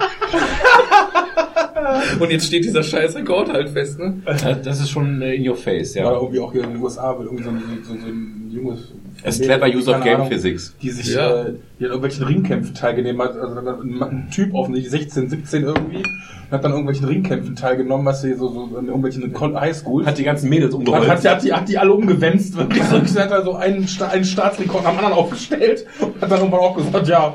und 2.20 2.32
jetzt 2.32 2.46
steht 2.48 2.64
dieser 2.66 2.84
scheiß 2.84 3.16
Rekord 3.16 3.52
halt 3.52 3.70
fest, 3.70 4.00
ne? 4.00 4.16
Das 4.64 4.80
ist 4.80 4.90
schon 4.90 5.22
äh, 5.22 5.36
in 5.36 5.48
your 5.48 5.56
face, 5.56 5.94
Ja. 5.96 6.04
ja. 6.06 6.14
irgendwie 6.14 6.40
auch 6.40 6.52
hier 6.52 6.64
in 6.64 6.72
den 6.74 6.82
USA 6.82 7.18
wird 7.18 7.26
irgendwie 7.26 7.44
so 7.44 7.50
ein, 7.50 7.62
so, 7.84 7.94
so 7.94 8.08
ein 8.08 8.50
junges... 8.52 8.94
Es 9.24 9.40
ist 9.40 9.46
clever 9.46 9.68
use 9.68 9.90
of 9.90 10.02
game 10.04 10.16
Ahnung, 10.16 10.28
physics. 10.30 10.76
Die 10.82 10.90
sich 10.92 11.14
Ja. 11.16 11.44
äh, 11.46 11.54
die 11.80 11.86
an 11.86 11.92
irgendwelchen 11.92 12.26
Ringkämpfen 12.26 12.76
teilgenommen 12.76 13.28
hat. 13.28 13.36
Also 13.38 13.58
ein, 13.60 14.02
ein 14.04 14.28
Typ 14.32 14.54
offensichtlich 14.54 14.92
16, 14.92 15.30
17 15.30 15.64
irgendwie 15.64 16.04
hat 16.52 16.64
dann 16.64 16.72
irgendwelchen 16.72 17.08
Ringkämpfen 17.08 17.56
teilgenommen, 17.56 18.06
was 18.06 18.22
sie 18.22 18.36
so, 18.36 18.50
so 18.50 18.78
in 18.78 18.86
irgendwelchen 18.86 19.34
Highschools. 19.60 20.06
Hat 20.06 20.18
die 20.20 20.24
ganzen 20.24 20.48
Mädels 20.50 20.74
hat, 20.74 20.80
umgerollt. 20.80 21.08
hat, 21.10 21.24
die, 21.24 21.30
hat, 21.30 21.44
die, 21.44 21.54
hat 21.54 21.68
die 21.70 21.78
alle 21.78 21.92
umgewänzt. 21.94 22.56
Wirklich 22.56 22.84
so, 22.84 23.04
sie 23.04 23.20
hat 23.20 23.32
da 23.32 23.44
so 23.44 23.56
einen, 23.56 23.88
Sta- 23.88 24.10
einen 24.10 24.26
Staatsrekord 24.26 24.86
am 24.86 24.96
anderen 24.98 25.14
aufgestellt 25.14 25.86
und 26.00 26.22
hat 26.22 26.30
dann 26.32 26.40
irgendwann 26.40 26.60
auch 26.60 26.78
gesagt, 26.78 27.08
ja, 27.08 27.34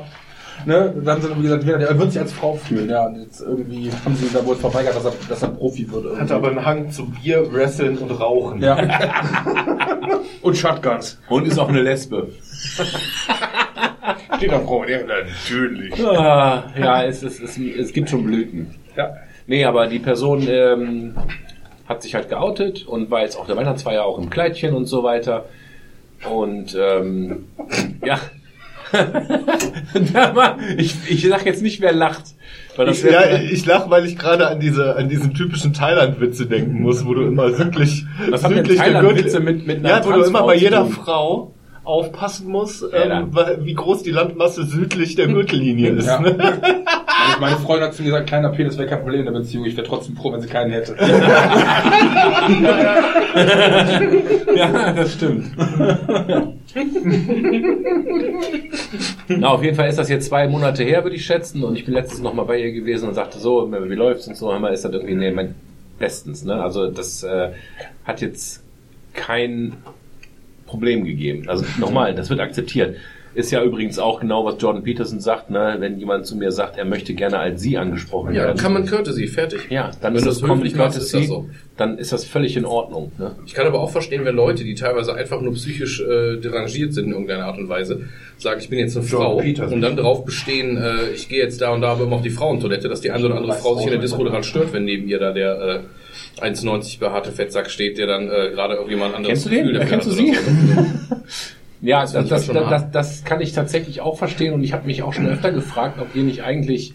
ne, 0.65 0.93
dann 1.03 1.21
sind 1.21 1.37
wie 1.37 1.43
gesagt, 1.43 1.67
er 1.67 1.99
wird 1.99 2.11
sich 2.11 2.21
als 2.21 2.33
Frau 2.33 2.55
fühlen, 2.55 2.89
ja, 2.89 3.05
und 3.05 3.21
jetzt 3.21 3.41
irgendwie 3.41 3.91
haben 4.05 4.15
sie 4.15 4.25
ihm 4.25 4.33
da 4.33 4.45
wohl 4.45 4.55
verweigert, 4.55 4.95
dass 4.95 5.05
er, 5.05 5.13
dass 5.29 5.43
er 5.43 5.49
Profi 5.49 5.91
wird. 5.91 6.05
Irgendwie. 6.05 6.21
Hat 6.21 6.31
aber 6.31 6.49
einen 6.49 6.65
Hang 6.65 6.91
zu 6.91 7.09
Bier, 7.09 7.51
Wrestling 7.51 7.97
und 7.97 8.11
Rauchen. 8.11 8.61
ja. 8.61 8.77
Und 10.41 10.57
Shotguns. 10.57 11.19
Und 11.29 11.45
ist 11.45 11.59
auch 11.59 11.69
eine 11.69 11.83
Lesbe. 11.83 12.29
Steht 14.37 14.53
auf 14.53 14.63
Frau. 14.65 14.85
Ja, 14.85 14.99
natürlich. 15.03 16.03
Ah, 16.03 16.63
ja, 16.77 17.03
es, 17.03 17.21
es, 17.21 17.39
es, 17.39 17.57
es 17.57 17.93
gibt 17.93 18.09
schon 18.09 18.25
Blüten. 18.25 18.73
Ja. 18.97 19.13
Nee, 19.45 19.65
aber 19.65 19.85
die 19.87 19.99
Person 19.99 20.47
ähm, 20.49 21.13
hat 21.87 22.01
sich 22.01 22.15
halt 22.15 22.29
geoutet 22.29 22.87
und 22.87 23.11
war 23.11 23.21
jetzt 23.21 23.35
auch 23.35 23.45
der 23.45 23.55
Weihnachtsfeier 23.55 24.03
auch 24.03 24.17
im 24.17 24.31
Kleidchen 24.31 24.73
und 24.73 24.85
so 24.85 25.03
weiter. 25.03 25.45
Und 26.29 26.75
ähm, 26.79 27.45
ja. 28.03 28.19
Ich, 30.77 30.95
ich 31.07 31.27
sag 31.27 31.45
jetzt 31.45 31.61
nicht, 31.61 31.81
wer 31.81 31.91
lacht. 31.93 32.23
Ich, 32.89 33.03
ja, 33.03 33.37
ich 33.39 33.65
lach, 33.65 33.89
weil 33.89 34.05
ich 34.05 34.17
gerade 34.17 34.47
an 34.47 34.59
diese, 34.59 34.95
an 34.95 35.09
diesen 35.09 35.33
typischen 35.33 35.73
Thailand-Witze 35.73 36.45
denken 36.45 36.81
muss, 36.81 37.05
wo 37.05 37.13
du 37.13 37.23
immer 37.23 37.51
südlich, 37.53 38.05
Was 38.29 38.43
haben 38.43 38.55
denn 38.55 38.65
südlich 38.65 38.81
der 38.81 38.93
Thailand-Witze 38.93 39.39
mit- 39.39 39.67
mit 39.67 39.79
einer 39.79 39.89
Ja, 39.89 40.05
wo 40.05 40.11
du 40.11 40.23
immer 40.23 40.43
bei 40.43 40.55
jeder? 40.55 40.85
Frau 40.85 41.53
aufpassen 41.83 42.47
musst, 42.47 42.83
Ja, 42.91 43.21
ähm, 43.21 43.31
wie 43.61 43.73
groß 43.73 44.03
die 44.03 44.11
Landmasse 44.11 44.65
südlich 44.65 45.15
der 45.15 45.27
Gürtellinie 45.27 45.91
ist. 45.91 46.05
Ja. 46.07 46.19
Ne? 46.19 46.35
Meine- 46.37 46.71
Meine 47.39 47.55
Freundin 47.57 47.87
hat 47.87 47.95
zu 47.95 48.01
mir 48.03 48.09
gesagt, 48.09 48.27
kleiner 48.27 48.49
Penis 48.49 48.77
wäre 48.77 48.87
kein 48.87 49.01
Problem 49.01 49.21
in 49.21 49.25
der 49.33 49.39
Beziehung. 49.39 49.65
Ich 49.65 49.75
wäre 49.77 49.87
trotzdem 49.87 50.15
froh, 50.15 50.31
wenn 50.33 50.41
sie 50.41 50.47
keinen 50.47 50.71
hätte. 50.71 50.95
Ja, 54.55 54.91
das 54.93 55.13
stimmt. 55.13 55.45
Na, 59.27 59.47
auf 59.49 59.63
jeden 59.63 59.75
Fall 59.75 59.89
ist 59.89 59.97
das 59.97 60.09
jetzt 60.09 60.27
zwei 60.27 60.47
Monate 60.47 60.83
her, 60.83 61.03
würde 61.03 61.15
ich 61.15 61.25
schätzen. 61.25 61.63
Und 61.63 61.75
ich 61.77 61.85
bin 61.85 61.93
letztens 61.93 62.21
noch 62.21 62.33
mal 62.33 62.43
bei 62.43 62.59
ihr 62.59 62.71
gewesen 62.73 63.07
und 63.07 63.13
sagte 63.15 63.39
so, 63.39 63.71
wie 63.71 63.95
läuft's 63.95 64.27
und 64.27 64.35
so. 64.35 64.51
Hör 64.51 64.59
mal, 64.59 64.73
ist 64.73 64.83
das 64.85 64.91
irgendwie, 64.93 65.15
nee, 65.15 65.31
mein, 65.31 65.55
bestens, 65.99 66.43
ne? 66.43 66.61
Also 66.61 66.89
das 66.89 67.23
äh, 67.23 67.51
hat 68.05 68.21
jetzt 68.21 68.63
kein 69.13 69.73
Problem 70.71 71.03
gegeben. 71.03 71.47
Also 71.49 71.65
nochmal, 71.79 72.15
das 72.15 72.29
wird 72.29 72.39
akzeptiert. 72.39 72.95
Ist 73.33 73.49
ja 73.49 73.63
übrigens 73.63 73.97
auch 73.97 74.19
genau, 74.19 74.43
was 74.43 74.55
Jordan 74.59 74.83
Peterson 74.83 75.21
sagt, 75.21 75.49
ne? 75.49 75.77
Wenn 75.79 75.97
jemand 75.97 76.25
zu 76.25 76.35
mir 76.35 76.51
sagt, 76.51 76.77
er 76.77 76.83
möchte 76.83 77.13
gerne 77.13 77.39
als 77.39 77.61
sie 77.61 77.77
angesprochen 77.77 78.33
Ja, 78.33 78.43
werden. 78.43 78.57
kann 78.57 78.73
man 78.73 78.85
Courtesy, 78.85 79.25
fertig. 79.27 79.61
ja, 79.69 79.91
dann 80.01 80.11
Wenn 80.13 80.17
ist 80.19 80.27
das 80.27 80.41
höflich 80.43 80.75
machst, 80.75 80.97
ist 80.97 81.11
Courtesy, 81.13 81.29
so. 81.29 81.49
dann 81.77 81.97
ist 81.97 82.11
das 82.11 82.25
völlig 82.25 82.57
in 82.57 82.65
Ordnung. 82.65 83.13
Ne? 83.17 83.31
Ich 83.45 83.53
kann 83.53 83.65
aber 83.67 83.79
auch 83.79 83.89
verstehen, 83.89 84.25
wenn 84.25 84.35
Leute, 84.35 84.65
die 84.65 84.75
teilweise 84.75 85.13
einfach 85.15 85.39
nur 85.39 85.53
psychisch 85.53 86.01
äh, 86.01 86.41
derangiert 86.41 86.93
sind 86.93 87.05
in 87.05 87.11
irgendeiner 87.13 87.45
Art 87.45 87.57
und 87.57 87.69
Weise, 87.69 88.01
sagen, 88.37 88.59
ich 88.59 88.67
bin 88.69 88.79
jetzt 88.79 88.97
eine 88.97 89.05
John 89.05 89.21
Frau 89.21 89.37
Peterson. 89.37 89.75
und 89.75 89.81
dann 89.81 89.95
drauf 89.95 90.25
bestehen, 90.25 90.75
äh, 90.75 91.11
ich 91.15 91.29
gehe 91.29 91.41
jetzt 91.41 91.61
da 91.61 91.69
und 91.71 91.79
da 91.79 91.93
aber 91.93 92.03
immer 92.03 92.17
auf 92.17 92.21
die 92.23 92.31
Frauentoilette, 92.31 92.89
dass 92.89 92.99
die 92.99 93.11
eine 93.11 93.25
oder 93.27 93.37
andere 93.37 93.53
Frau 93.53 93.75
sich 93.75 93.85
in 93.85 93.91
der 93.91 94.01
Disco 94.01 94.21
daran 94.25 94.43
stört, 94.43 94.73
wenn 94.73 94.83
neben 94.83 95.07
ihr 95.07 95.19
da 95.19 95.31
der 95.31 95.61
äh, 95.61 95.79
1,90 96.39 96.99
behaarte 96.99 97.31
Fettsack 97.31 97.69
steht, 97.69 97.97
der 97.97 98.07
dann 98.07 98.23
äh, 98.29 98.51
gerade 98.51 98.75
irgendjemand 98.75 99.15
anderes 99.15 99.43
Kennst 99.43 99.45
du 99.45 99.49
den? 99.49 99.67
Gefühl 99.67 99.85
Kennst 99.87 100.07
du 100.07 100.11
sie? 100.11 100.33
so. 100.33 100.41
Ja, 101.81 102.01
Das 102.01 102.13
das, 102.13 102.27
das, 102.29 102.47
das, 102.47 102.91
das, 102.91 103.23
kann 103.23 103.41
ich 103.41 103.53
tatsächlich 103.53 104.01
auch 104.01 104.15
verstehen 104.15 104.53
und 104.53 104.63
ich 104.63 104.71
habe 104.71 104.85
mich 104.85 105.01
auch 105.01 105.13
schon 105.13 105.25
öfter 105.25 105.51
gefragt, 105.51 105.99
ob 105.99 106.13
wir 106.13 106.21
nicht 106.21 106.43
eigentlich 106.43 106.93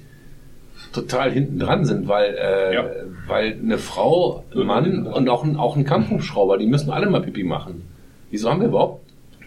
total 0.93 1.33
hinten 1.33 1.59
dran 1.59 1.85
sind, 1.85 2.07
weil, 2.07 2.37
äh, 2.37 2.75
Ja. 2.75 2.85
weil 3.27 3.59
eine 3.61 3.79
Frau, 3.79 4.45
ein 4.55 4.65
Mann 4.65 5.07
und 5.09 5.29
auch 5.29 5.43
ein, 5.43 5.57
auch 5.57 5.77
ein 5.77 5.85
Kampfhubschrauber, 5.85 6.57
die 6.57 6.67
müssen 6.67 6.91
alle 6.91 7.11
mal 7.11 7.21
Pipi 7.21 7.43
machen. 7.43 7.83
Wieso 8.31 8.49
haben 8.49 8.61
wir 8.61 8.69
überhaupt 8.69 9.03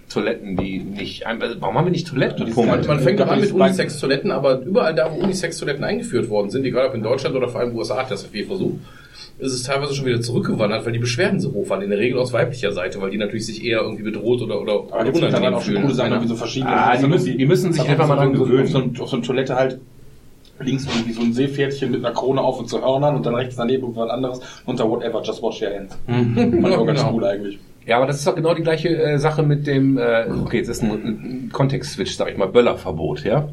Toiletten, 0.10 0.58
die 0.58 0.80
nicht, 0.80 1.26
also 1.26 1.56
warum 1.62 1.78
haben 1.78 1.86
wir 1.86 1.92
nicht 1.92 2.08
Toiletten? 2.08 2.46
Die 2.46 2.52
Man, 2.54 2.86
man 2.86 3.00
fängt 3.00 3.20
doch 3.20 3.28
an 3.28 3.40
mit 3.40 3.52
Unisex-Toiletten, 3.52 4.32
aber 4.32 4.60
überall 4.60 4.94
da, 4.94 5.10
wo 5.12 5.20
Unisex-Toiletten 5.24 5.84
eingeführt 5.84 6.30
worden 6.30 6.50
sind, 6.50 6.66
egal 6.66 6.88
ob 6.88 6.96
in 6.96 7.04
Deutschland 7.04 7.36
oder 7.36 7.48
vor 7.48 7.62
allem 7.62 7.70
in 7.70 7.76
den 7.76 7.80
USA 7.80 7.98
hat 7.98 8.12
das 8.12 8.24
viel 8.24 8.46
versucht, 8.46 8.80
ist 9.40 9.54
es 9.54 9.64
teilweise 9.64 9.94
schon 9.96 10.06
wieder 10.06 10.22
zurückgewandert, 10.22 10.86
weil 10.86 10.92
die 10.94 11.00
Beschwerden 11.00 11.40
so 11.40 11.54
hoch 11.54 11.70
waren, 11.70 11.82
in 11.82 11.90
der 11.90 12.00
Regel 12.00 12.20
aus 12.20 12.34
weiblicher 12.34 12.72
Seite, 12.74 13.02
weil 13.02 13.10
die 13.10 13.18
natürlich 13.18 13.46
sich 13.46 13.64
eher 13.64 13.80
irgendwie 13.82 14.04
bedroht 14.04 14.42
oder, 14.42 14.62
oder, 14.62 14.74
Aber 14.92 15.04
gibt 15.06 15.16
es 15.16 15.22
mittlerweile 15.22 15.56
auch 15.58 15.62
schon 15.62 15.76
coole 15.82 15.94
Sachen, 15.94 16.22
wie 16.22 16.28
so 16.28 16.36
verschiedene. 16.36 16.72
Ah, 16.76 16.98
die 16.98 17.08
müssen- 17.08 17.38
die 17.38 17.46
müssen 17.46 17.72
sich 17.74 17.88
einfach 17.88 18.08
mal 18.08 18.16
dran 18.18 18.34
gewöhnen. 18.34 18.64
Auf 18.66 18.70
so, 18.70 19.04
auf 19.04 19.10
so 19.10 19.16
eine 19.16 19.26
Toilette 19.26 19.56
halt 19.56 19.80
links 20.62 20.86
irgendwie 20.94 21.14
so 21.14 21.22
ein 21.22 21.32
Seepferdchen 21.32 21.90
mit 21.92 22.04
einer 22.04 22.14
Krone 22.14 22.42
auf 22.42 22.60
und 22.60 22.68
zu 22.70 22.82
Hörnern 22.82 23.16
und 23.16 23.26
dann 23.26 23.34
rechts 23.34 23.56
daneben 23.56 23.84
irgendwas 23.84 24.10
anderes 24.10 24.42
unter 24.66 24.90
whatever, 24.90 25.22
just 25.24 25.42
wash 25.42 25.62
your 25.62 25.70
hands. 25.70 25.98
Fand 26.06 26.38
ich 26.68 26.76
auch 26.76 26.86
ganz 26.86 27.00
Genau. 27.00 27.14
cool 27.14 27.24
eigentlich. 27.24 27.60
Ja, 27.86 27.96
aber 27.98 28.08
das 28.08 28.18
ist 28.18 28.28
doch 28.28 28.36
genau 28.36 28.54
die 28.54 28.62
gleiche 28.62 28.90
äh, 28.90 29.18
Sache 29.20 29.42
mit 29.42 29.66
dem, 29.66 29.98
äh, 29.98 30.26
okay, 30.44 30.58
jetzt 30.58 30.68
ist 30.68 30.84
ein, 30.84 30.92
ein 30.92 31.50
Kontext-Switch, 31.54 32.14
sag 32.18 32.30
ich 32.30 32.38
mal, 32.38 32.48
Böllerverbot, 32.50 33.24
ja? 33.24 33.48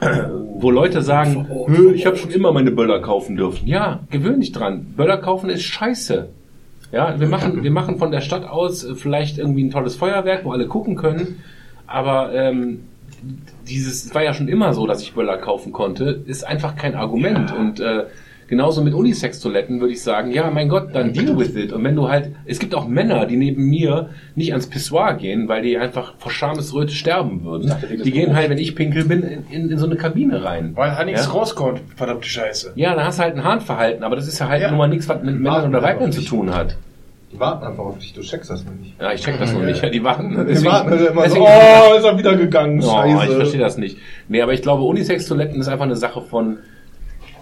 Wo 0.00 0.70
Leute 0.70 1.02
sagen, 1.02 1.46
"Hö, 1.66 1.92
ich 1.92 2.06
habe 2.06 2.16
schon 2.16 2.30
immer 2.30 2.52
meine 2.52 2.70
Böller 2.70 3.00
kaufen 3.00 3.36
dürfen. 3.36 3.66
Ja, 3.66 4.00
gewöhn 4.10 4.40
dich 4.40 4.52
dran. 4.52 4.94
Böller 4.96 5.18
kaufen 5.18 5.50
ist 5.50 5.62
scheiße. 5.62 6.28
Ja, 6.92 7.20
wir 7.20 7.28
machen, 7.28 7.62
wir 7.62 7.70
machen 7.70 7.98
von 7.98 8.10
der 8.10 8.20
Stadt 8.20 8.44
aus 8.48 8.84
äh, 8.84 8.94
vielleicht 8.94 9.38
irgendwie 9.38 9.62
ein 9.64 9.70
tolles 9.70 9.96
Feuerwerk, 9.96 10.44
wo 10.44 10.52
alle 10.52 10.66
gucken 10.66 10.96
können, 10.96 11.42
aber 11.86 12.32
ähm, 12.34 12.80
dieses 13.68 14.06
es 14.06 14.14
war 14.14 14.24
ja 14.24 14.34
schon 14.34 14.48
immer 14.48 14.72
so, 14.74 14.86
dass 14.86 15.02
ich 15.02 15.12
Böller 15.12 15.36
kaufen 15.38 15.72
konnte, 15.72 16.22
ist 16.26 16.44
einfach 16.46 16.76
kein 16.76 16.94
Argument. 16.94 17.54
Und 17.56 17.80
äh, 17.80 18.04
genauso 18.50 18.82
mit 18.82 18.92
Unisex-Toiletten 18.92 19.80
würde 19.80 19.94
ich 19.94 20.02
sagen, 20.02 20.30
ja, 20.32 20.50
mein 20.50 20.68
Gott, 20.68 20.88
dann 20.94 21.14
deal 21.14 21.38
with 21.38 21.56
it. 21.56 21.72
Und 21.72 21.82
wenn 21.84 21.96
du 21.96 22.08
halt, 22.08 22.32
es 22.44 22.58
gibt 22.58 22.74
auch 22.74 22.86
Männer, 22.86 23.24
die 23.24 23.36
neben 23.36 23.64
mir 23.64 24.10
nicht 24.34 24.50
ans 24.52 24.66
Pissoir 24.66 25.14
gehen, 25.14 25.48
weil 25.48 25.62
die 25.62 25.78
einfach 25.78 26.14
vor 26.18 26.30
Schamesröte 26.30 26.92
sterben 26.92 27.44
würden. 27.44 27.68
dachte, 27.68 27.86
die 27.96 28.10
gehen 28.10 28.34
halt, 28.36 28.50
wenn 28.50 28.58
ich 28.58 28.74
pinkel 28.76 29.04
bin, 29.06 29.22
in, 29.22 29.44
in, 29.50 29.70
in 29.70 29.78
so 29.78 29.86
eine 29.86 29.96
Kabine 29.96 30.44
rein. 30.44 30.72
Weil 30.74 30.96
halt 30.96 31.06
nichts 31.06 31.24
Ja. 31.24 31.30
rauskommt, 31.32 31.80
verdammte 31.96 32.28
Scheiße. 32.28 32.72
Ja, 32.74 32.94
da 32.94 33.04
hast 33.04 33.18
du 33.18 33.22
halt 33.22 33.36
ein 33.36 33.44
Harnverhalten, 33.44 34.04
aber 34.04 34.16
das 34.16 34.28
ist 34.28 34.38
ja 34.38 34.48
halt 34.48 34.60
Ja. 34.60 34.68
nun 34.68 34.76
mal 34.78 34.88
nichts, 34.88 35.08
was 35.08 35.22
mit 35.22 35.38
Männern 35.40 35.68
oder 35.70 35.82
Weibern 35.82 36.12
zu 36.12 36.20
tun 36.22 36.54
hat. 36.54 36.76
Die 37.32 37.38
warten 37.38 37.64
einfach 37.64 37.84
auf 37.84 37.98
dich, 37.98 38.12
du 38.12 38.22
checkst 38.22 38.50
das 38.50 38.64
noch 38.64 38.72
nicht. 38.72 39.00
Ja, 39.00 39.12
ich 39.12 39.20
check 39.20 39.38
das 39.38 39.52
noch 39.52 39.62
nicht. 39.62 39.80
Ja, 39.80 39.88
die 39.88 40.02
warten. 40.02 40.30
Die 40.48 40.64
warten 40.64 40.88
immer 40.92 41.28
so, 41.28 41.36
deswegen- 41.36 41.44
oh, 41.44 41.96
ist 41.96 42.04
er 42.04 42.18
wieder 42.18 42.34
gegangen, 42.34 42.80
Oh, 42.82 42.90
scheiße. 42.90 43.26
ich 43.30 43.36
verstehe 43.36 43.60
das 43.60 43.78
nicht. 43.78 43.98
Nee, 44.28 44.42
aber 44.42 44.52
ich 44.52 44.62
glaube, 44.62 44.82
Unisex-Toiletten 44.82 45.60
ist 45.60 45.68
einfach 45.68 45.84
eine 45.84 45.94
Sache 45.94 46.22
von. 46.22 46.58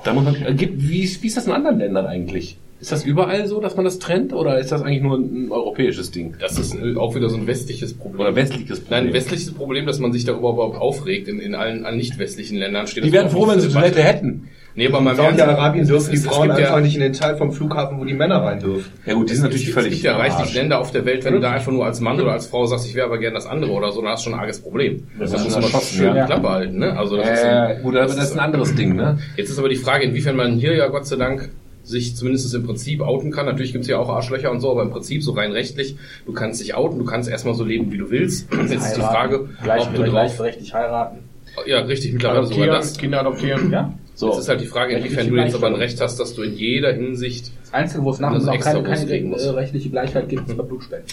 Da 0.09 0.15
muss 0.15 0.25
man, 0.25 0.57
gibt, 0.57 0.89
wie, 0.89 1.03
ist- 1.03 1.23
wie 1.23 1.27
ist 1.27 1.37
das 1.37 1.47
in 1.47 1.53
anderen 1.53 1.79
Ländern 1.79 2.07
eigentlich? 2.07 2.57
Ist 2.81 2.93
das 2.93 3.05
überall 3.05 3.47
so, 3.49 3.61
dass 3.61 3.75
man 3.75 3.85
das 3.85 3.99
trennt 3.99 4.33
oder 4.33 4.59
ist 4.61 4.71
das 4.71 4.83
eigentlich 4.83 5.03
nur 5.03 5.19
ein 5.19 5.51
europäisches 5.51 6.13
Ding? 6.13 6.35
Das 6.41 6.59
ist 6.61 6.75
äh, 6.77 6.95
auch 6.97 7.15
wieder 7.17 7.29
so 7.29 7.37
ein 7.37 7.47
westliches 7.49 7.93
Problem. 7.95 8.21
Oder 8.21 8.37
westliches 8.37 8.81
Problem? 8.81 8.99
Nein, 8.99 9.09
ein 9.09 9.13
westliches 9.15 9.53
Problem, 9.53 9.85
dass 9.87 9.99
man 9.99 10.13
sich 10.13 10.25
darüber 10.25 10.51
überhaupt 10.53 10.77
aufregt. 10.77 11.27
In, 11.27 11.41
in 11.41 11.57
allen, 11.57 11.85
allen 11.85 11.97
nicht 11.97 12.19
westlichen 12.21 12.57
Ländern 12.57 12.87
steht 12.87 13.03
Die 13.05 13.11
wären 13.13 13.31
froh, 13.31 13.49
wenn 13.49 13.59
sie 13.61 13.69
Toilette 13.69 14.01
hätten. 14.03 14.49
Nee, 14.75 14.87
aber 14.87 15.01
mal 15.01 15.13
im 15.15 15.19
Ernst, 15.19 15.39
Saudi-Arabien 15.41 15.83
es- 15.83 15.89
dürfen 15.89 16.11
die 16.13 16.17
Frauen 16.19 16.49
gibt 16.49 16.61
ja- 16.61 16.67
einfach 16.69 16.81
nicht 16.83 16.95
in 16.95 17.01
den 17.01 17.13
Teil 17.13 17.37
vom 17.37 17.51
Flughafen, 17.53 17.99
wo 17.99 18.05
die 18.05 18.15
Männer 18.15 18.37
rein 18.43 18.61
dürfen. 18.61 18.93
Ja 19.07 19.15
gut, 19.15 19.29
die 19.29 19.35
sind 19.35 19.45
natürlich 19.45 19.69
es, 19.69 19.75
völlig 19.75 19.89
Es 19.93 20.03
gibt 20.03 20.05
ja 20.05 20.17
reichlich. 20.17 20.55
Länder 20.55 20.79
auf 20.79 20.93
der 20.93 21.05
Welt, 21.05 21.25
wenn 21.25 21.35
du 21.35 21.41
da 21.41 21.51
einfach 21.51 21.73
nur 21.73 21.85
als 21.85 22.01
Mann 22.01 22.21
oder 22.21 22.33
als 22.33 22.47
Frau 22.47 22.65
sagst, 22.67 22.87
ich 22.87 22.95
wäre 22.95 23.07
aber 23.07 23.19
gerne 23.19 23.35
das 23.35 23.47
andere 23.47 23.73
oder 23.73 23.91
so, 23.91 24.01
dann 24.03 24.13
hast 24.13 24.21
du 24.25 24.31
schon 24.31 24.35
ein 24.35 24.41
arges 24.41 24.61
Problem. 24.61 25.05
Das 25.19 25.31
Da 25.33 25.39
ist 25.39 25.45
muss 25.45 25.53
schon 25.55 25.63
man 25.73 25.81
schön 25.83 26.15
ja. 26.17 26.27
Klappe 26.27 26.49
halten, 26.49 26.79
ne? 26.79 26.97
Also 26.97 27.17
das 27.17 27.29
ist 27.29 27.45
Äh, 27.45 27.49
ein, 27.49 27.83
gut, 27.83 27.97
aber 27.97 28.07
das 28.07 28.17
ist 28.17 28.33
ein 28.35 28.39
anderes 28.41 28.75
Ding, 28.77 28.95
ne? 28.95 29.19
Jetzt 29.37 29.51
ist 29.51 29.59
aber 29.59 29.69
die 29.69 29.77
Frage, 29.77 30.05
inwiefern 30.05 30.37
man 30.37 30.53
hier 30.53 30.75
ja 30.77 30.87
Gott 30.89 31.07
sei 31.07 31.17
Dank 31.17 31.49
sich 31.83 32.15
zumindest 32.17 32.55
im 32.55 32.65
Prinzip 32.67 33.01
outen 33.01 33.31
kann. 33.33 33.47
Natürlich 33.47 33.73
gibt's 33.73 33.89
ja 33.89 33.97
auch 33.99 34.11
Arschlöcher 34.11 34.51
und 34.51 34.61
so, 34.61 34.71
aber 34.71 34.83
im 34.83 34.91
Prinzip 34.91 35.23
so 35.23 35.33
rein 35.33 35.53
rechtlich, 35.53 35.97
du 36.27 36.33
kannst 36.35 36.61
dich 36.61 36.75
outen, 36.75 36.99
du 36.99 37.05
kannst 37.07 37.31
erstmal 37.31 37.55
so 37.55 37.65
leben, 37.65 37.91
wie 37.91 37.97
du 37.99 38.11
willst. 38.11 38.47
Jetzt 38.71 38.75
ist 38.75 38.97
die 38.97 39.01
Frage, 39.01 39.49
gleich, 39.65 39.83
ob 39.83 39.95
du 39.95 40.03
drauf... 40.03 40.11
gleichberechtigt 40.11 40.75
heiraten. 40.75 41.19
Ja, 41.67 41.81
richtig, 41.81 42.13
mittlerweile 42.13 42.43
sogar 42.45 42.59
Adoptieren, 42.59 42.81
das. 42.81 42.99
Kinder 42.99 43.21
adoptieren. 43.21 43.73
Ja. 43.73 43.93
So. 44.19 44.31
Jetzt 44.31 44.39
ist 44.39 44.49
halt 44.49 44.61
die 44.61 44.67
Frage, 44.67 44.97
inwiefern 44.97 45.29
du 45.29 45.37
jetzt 45.37 45.55
aber 45.55 45.69
ein 45.69 45.77
Recht 45.77 46.01
hast, 46.01 46.19
dass 46.19 46.35
du 46.35 46.43
in 46.43 46.57
jeder 46.57 46.93
Hinsicht 46.93 47.53
Das 47.63 47.73
Einzige, 47.73 48.03
wo 48.03 48.11
es 48.11 48.19
nach 48.19 48.35
uns 48.35 48.49
auch 48.49 48.59
keine, 48.59 48.83
keine 48.83 49.13
äh, 49.13 49.49
rechtliche 49.51 49.91
Gleichheit 49.91 50.29
gibt, 50.29 50.49
ist 50.49 50.57
bei 50.57 50.65
Blutspenden. 50.65 51.07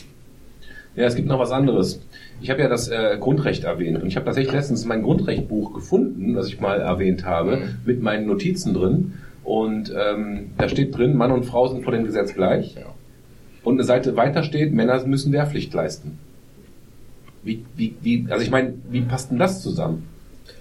Ja, 0.96 1.04
es 1.06 1.16
gibt 1.16 1.28
noch 1.28 1.38
was 1.38 1.52
anderes. 1.52 2.02
Ich 2.42 2.50
habe 2.50 2.64
ja 2.64 2.68
das 2.68 2.88
äh, 2.88 3.16
Grundrecht 3.20 3.64
erwähnt 3.64 4.02
und 4.02 4.08
ich 4.08 4.16
habe 4.16 4.26
tatsächlich 4.26 4.56
letztens 4.56 4.86
mein 4.86 5.04
Grundrechtbuch 5.04 5.76
gefunden, 5.76 6.34
das 6.34 6.48
ich 6.48 6.60
mal 6.60 6.82
erwähnt 6.82 7.26
habe, 7.26 7.60
mit 7.86 8.02
meinen 8.02 8.26
Notizen 8.26 8.74
drin. 8.74 9.14
Und 9.44 9.94
ähm, 9.96 10.50
da 10.58 10.68
steht 10.68 10.98
drin, 10.98 11.16
Mann 11.16 11.32
und 11.32 11.46
Frau 11.46 11.68
sind 11.68 11.84
vor 11.84 11.94
dem 11.94 12.06
Gesetz 12.06 12.34
gleich. 12.34 12.74
Ja. 12.74 12.88
Und 13.64 13.76
eine 13.76 13.84
Seite 13.84 14.16
weiter 14.16 14.42
steht, 14.42 14.74
Männer 14.74 15.06
müssen 15.06 15.32
Wehrpflicht 15.32 15.72
leisten. 15.76 16.18
Wie, 17.44 17.64
wie, 17.76 17.94
wie, 18.02 18.26
also 18.32 18.44
ich 18.44 18.50
meine, 18.50 18.74
wie 18.90 19.02
passt 19.02 19.30
denn 19.30 19.38
das 19.38 19.62
zusammen? 19.62 20.08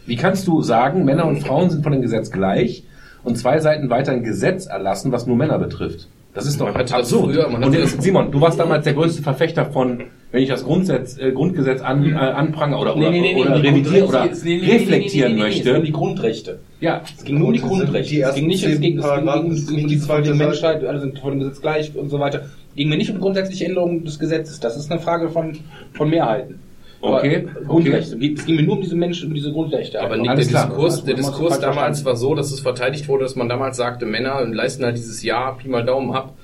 Wie 0.07 0.17
kannst 0.17 0.47
du 0.47 0.63
sagen, 0.63 1.05
Männer 1.05 1.27
und 1.27 1.41
Frauen 1.41 1.71
sind 1.71 1.83
vor 1.83 1.93
dem 1.93 2.03
Gesetz 2.03 2.31
gleich 2.31 2.85
und 3.23 3.37
zwei 3.37 3.61
Seiten 3.61 3.91
weiter 3.91 4.13
ein 4.13 4.23
Gesetz 4.23 4.67
erlassen, 4.67 5.13
was 5.13 5.27
nur 5.27 5.37
Männer 5.37 5.59
betrifft? 5.59 6.09
Das 6.35 6.47
ist 6.47 6.61
doch 6.61 6.75
absurd. 6.75 7.33
früher, 7.33 7.47
und 7.47 8.03
Simon, 8.03 8.33
du 8.33 8.41
warst 8.41 8.59
damals 8.59 8.83
der 8.83 8.95
größte 8.95 9.23
Verfechter 9.23 9.67
von, 9.67 10.03
wenn 10.33 10.43
ich 10.43 10.49
das 10.49 10.65
Grundgesetz, 10.65 11.17
äh, 11.17 11.31
Grundgesetz 11.31 11.81
an, 11.81 12.05
äh, 12.05 12.13
anprange 12.13 12.77
oder, 12.77 12.97
oder, 12.97 13.09
oder 13.09 13.63
revidieren 13.63 14.09
oder 14.09 14.25
reflektieren 14.25 15.39
möchte. 15.39 15.81
die 15.81 15.93
Grundrechte. 15.93 16.59
Ja, 16.81 17.03
Es 17.17 17.23
ging 17.25 17.39
nur 17.39 17.49
um 17.49 17.55
die 17.55 17.61
Grundrechte. 17.61 18.13
die 18.13 18.21
es 18.23 18.35
ging 18.35 18.49
nicht, 18.49 18.65
es 18.65 18.71
ersten 18.71 18.83
ging, 18.83 18.99
es 18.99 19.05
ging, 19.05 19.29
es 19.53 19.71
nicht 19.71 19.71
die 19.71 19.87
die 19.95 20.01
zweite. 20.01 20.35
Menschheit, 20.35 20.85
alle 20.85 20.99
sind 20.99 21.21
vor 21.21 21.31
dem 21.31 21.39
Gesetz 21.39 21.61
gleich 21.61 21.95
und 21.95 22.09
so 22.09 22.19
weiter. 22.19 22.47
Ging 22.75 22.89
mir 22.89 22.97
nicht 22.97 23.13
um 23.13 23.21
grundsätzliche 23.21 23.67
Änderungen 23.67 24.05
des 24.05 24.19
Gesetzes. 24.19 24.59
Das 24.59 24.77
ist 24.77 24.91
eine 24.91 25.01
Frage 25.01 25.29
von, 25.29 25.57
von 25.93 26.11
Mehrheiten. 26.11 26.59
Aber 27.05 27.19
Okay, 27.19 27.47
Grundrechte. 27.67 28.17
Es 28.17 28.45
ging 28.47 28.57
mir 28.57 28.63
nur 28.63 28.77
um 28.77 28.83
diese 28.83 28.97
Menschen, 28.97 29.29
um 29.29 29.35
diese 29.35 29.53
Grundrechte. 29.53 30.01
Aber. 30.01 30.17
Nick, 30.17 30.27
der. 30.27 30.37
Diskurs, 30.37 31.05
der 31.05 31.17
hast 31.17 31.27
du 31.27 31.31
Diskurs 31.31 31.61
damals 31.61 32.05
war 32.05 32.17
so, 32.17 32.35
dass 32.35 32.53
es 32.53 32.61
verteidigt 32.61 33.09
wurde, 33.09 33.25
dass 33.25 33.37
man 33.37 33.49
damals 33.49 33.77
sagte, 33.77 34.07
Männer 34.07 34.45
leisten 34.47 34.85
halt 34.85 34.97
dieses 34.97 35.23
Jahr 35.23 35.57
Pi 35.57 35.69
mal 35.69 35.85
Daumen 35.85 36.13
ab, 36.13 36.35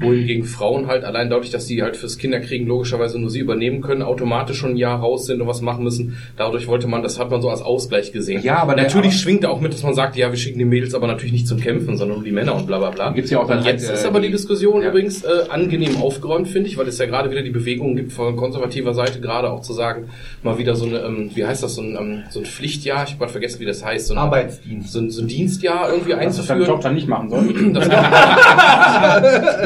wohingegen 0.00 0.44
Frauen 0.44 0.86
halt 0.86 1.04
allein 1.04 1.30
dadurch, 1.30 1.50
dass 1.50 1.66
sie 1.66 1.82
halt 1.82 1.96
fürs 1.96 2.18
Kinderkriegen 2.18 2.66
logischerweise 2.66 3.18
nur 3.18 3.30
sie 3.30 3.40
übernehmen 3.40 3.80
können, 3.82 4.02
automatisch 4.02 4.58
schon 4.58 4.70
ein 4.72 4.76
Jahr 4.76 5.00
raus 5.00 5.26
sind 5.26 5.40
und 5.40 5.46
was 5.48 5.60
machen 5.60 5.84
müssen. 5.84 6.16
Dadurch 6.36 6.66
wollte 6.66 6.86
man, 6.88 7.02
das 7.02 7.18
hat 7.18 7.30
man 7.30 7.40
so 7.42 7.50
als 7.50 7.62
Ausgleich 7.62 8.12
gesehen. 8.12 8.42
Ja, 8.42 8.58
aber 8.58 8.74
der- 8.74 8.84
natürlich 8.84 9.12
aber- 9.12 9.18
schwingt 9.18 9.44
da 9.44 9.48
auch 9.50 9.60
mit, 9.60 9.72
dass 9.72 9.82
man 9.82 9.94
sagt, 9.94 10.16
ja, 10.16 10.30
wir 10.30 10.38
schicken 10.38 10.58
die 10.58 10.64
Mädels 10.64 10.94
aber 10.94 11.06
natürlich 11.06 11.32
nicht 11.32 11.48
zum 11.48 11.60
Kämpfen, 11.60 11.96
sondern 11.96 12.18
nur 12.18 12.24
die 12.24 12.32
Männer 12.32 12.54
und 12.54 12.66
bla 12.66 12.78
bla 12.78 12.90
bla. 12.90 13.10
Gibt's 13.12 13.30
ja 13.30 13.38
auch 13.38 13.46
dann 13.48 13.58
und 13.58 13.66
jetzt 13.66 13.86
halt, 13.86 13.96
äh, 13.96 14.00
ist 14.00 14.06
aber 14.06 14.20
die 14.20 14.26
die- 14.28 14.32
Diskussion 14.32 14.82
ja. 14.82 14.88
übrigens 14.88 15.22
äh, 15.24 15.28
angenehm 15.48 15.96
aufgeräumt, 15.96 16.48
finde 16.48 16.68
ich, 16.68 16.76
weil 16.78 16.88
es 16.88 16.98
ja 16.98 17.06
gerade 17.06 17.30
wieder 17.30 17.42
die 17.42 17.50
Bewegung 17.50 17.96
gibt 17.96 18.12
von 18.12 18.36
konservativer 18.36 18.94
Seite, 18.94 19.20
gerade 19.20 19.50
auch 19.50 19.60
zu 19.60 19.72
sagen, 19.72 20.08
mal 20.42 20.58
wieder 20.58 20.74
so 20.74 20.86
eine, 20.86 20.98
ähm, 21.00 21.30
wie 21.34 21.44
heißt 21.44 21.62
das, 21.62 21.74
so 21.74 21.82
ein, 21.82 21.96
ähm, 21.98 22.22
so 22.30 22.40
ein 22.40 22.46
Pflichtjahr, 22.46 23.04
ich 23.04 23.10
habe 23.10 23.18
gerade 23.20 23.32
vergessen, 23.32 23.60
wie 23.60 23.64
das 23.66 23.84
heißt, 23.84 24.06
so 24.08 24.14
ein, 24.14 24.18
Arbeitsdienst. 24.18 24.92
so 24.92 24.98
ein, 25.00 25.10
so 25.10 25.22
ein 25.22 25.28
Dienstjahr 25.28 25.90
irgendwie 25.90 26.12
dass 26.12 26.36
das 26.36 26.46
deine 26.46 26.60
einzuführen. 26.60 26.66
Tochter 26.66 26.92
nicht 26.92 27.08
machen 27.08 27.30
soll. 27.30 27.42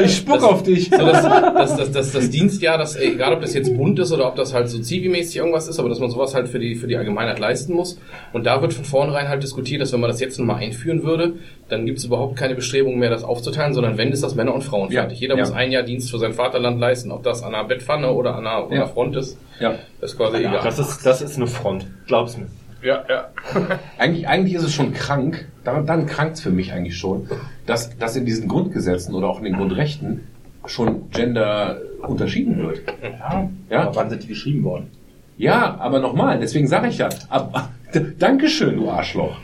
Das, 0.01 0.11
ich 0.11 0.17
spuck 0.17 0.43
auf 0.43 0.63
dich. 0.63 0.89
so 0.89 0.97
das, 0.97 1.23
das, 1.23 1.77
das, 1.77 1.91
das, 1.91 2.11
das 2.11 2.29
Dienstjahr, 2.29 2.77
das, 2.77 2.95
egal 2.95 3.33
ob 3.33 3.41
das 3.41 3.53
jetzt 3.53 3.75
bunt 3.75 3.99
ist 3.99 4.11
oder 4.11 4.27
ob 4.27 4.35
das 4.35 4.53
halt 4.53 4.69
so 4.69 4.79
zivilmäßig 4.79 5.37
irgendwas 5.37 5.67
ist, 5.67 5.79
aber 5.79 5.89
dass 5.89 5.99
man 5.99 6.09
sowas 6.09 6.33
halt 6.35 6.47
für 6.49 6.59
die, 6.59 6.75
für 6.75 6.87
die 6.87 6.97
Allgemeinheit 6.97 7.39
leisten 7.39 7.73
muss. 7.73 7.99
Und 8.33 8.45
da 8.45 8.61
wird 8.61 8.73
von 8.73 8.85
vornherein 8.85 9.29
halt 9.29 9.43
diskutiert, 9.43 9.81
dass 9.81 9.93
wenn 9.93 9.99
man 9.99 10.09
das 10.09 10.19
jetzt 10.19 10.37
nochmal 10.39 10.57
einführen 10.57 11.03
würde, 11.03 11.33
dann 11.69 11.85
gibt 11.85 11.99
es 11.99 12.05
überhaupt 12.05 12.35
keine 12.35 12.55
Bestrebungen 12.55 12.99
mehr, 12.99 13.09
das 13.09 13.23
aufzuteilen, 13.23 13.73
sondern 13.73 13.97
wenn, 13.97 14.11
ist 14.11 14.23
das 14.23 14.35
Männer 14.35 14.53
und 14.53 14.63
Frauen 14.63 14.91
Ja, 14.91 15.01
fertig. 15.01 15.19
Jeder 15.19 15.35
ja. 15.35 15.39
muss 15.41 15.51
ein 15.51 15.71
Jahr 15.71 15.83
Dienst 15.83 16.11
für 16.11 16.19
sein 16.19 16.33
Vaterland 16.33 16.79
leisten, 16.79 17.11
ob 17.11 17.23
das 17.23 17.43
an 17.43 17.55
einer 17.55 17.63
Bettpfanne 17.67 18.11
oder 18.11 18.35
an 18.35 18.45
einer, 18.45 18.67
Ja. 18.73 18.87
Front 18.87 19.15
ist, 19.15 19.37
Ja. 19.59 19.75
ist 20.01 20.17
quasi 20.17 20.37
egal. 20.37 20.59
Das 20.63 20.79
ist, 20.79 21.05
das 21.05 21.21
ist 21.21 21.37
eine 21.37 21.47
Front. 21.47 21.85
Glaub's 22.07 22.37
mir. 22.37 22.47
Ja, 22.83 23.03
ja. 23.07 23.29
Eigentlich, 23.99 24.27
eigentlich 24.27 24.55
ist 24.55 24.63
es 24.63 24.73
schon 24.73 24.91
krank, 24.91 25.47
dann, 25.63 25.85
dann 25.85 26.07
krankt's 26.07 26.41
für 26.41 26.49
mich 26.49 26.73
eigentlich 26.73 26.97
schon, 26.97 27.29
dass, 27.65 27.97
dass 27.97 28.15
in 28.15 28.25
diesen 28.25 28.47
Grundgesetzen 28.47 29.13
oder 29.15 29.27
auch 29.27 29.37
in 29.39 29.45
den 29.45 29.55
Grundrechten 29.55 30.21
schon 30.65 31.09
Gender 31.11 31.77
unterschieden 32.07 32.57
wird. 32.57 32.81
Ja. 33.01 33.49
Ja. 33.69 33.81
Aber 33.83 33.95
wann 33.95 34.09
sind 34.09 34.23
die 34.23 34.27
geschrieben 34.27 34.63
worden? 34.63 34.87
Ja, 35.37 35.75
aber 35.79 35.99
nochmal, 35.99 36.39
deswegen 36.39 36.67
sage 36.67 36.87
ich 36.89 36.99
ja, 36.99 37.09
ab, 37.29 37.69
Dankeschön, 38.19 38.75
du 38.77 38.89
Arschloch. 38.89 39.37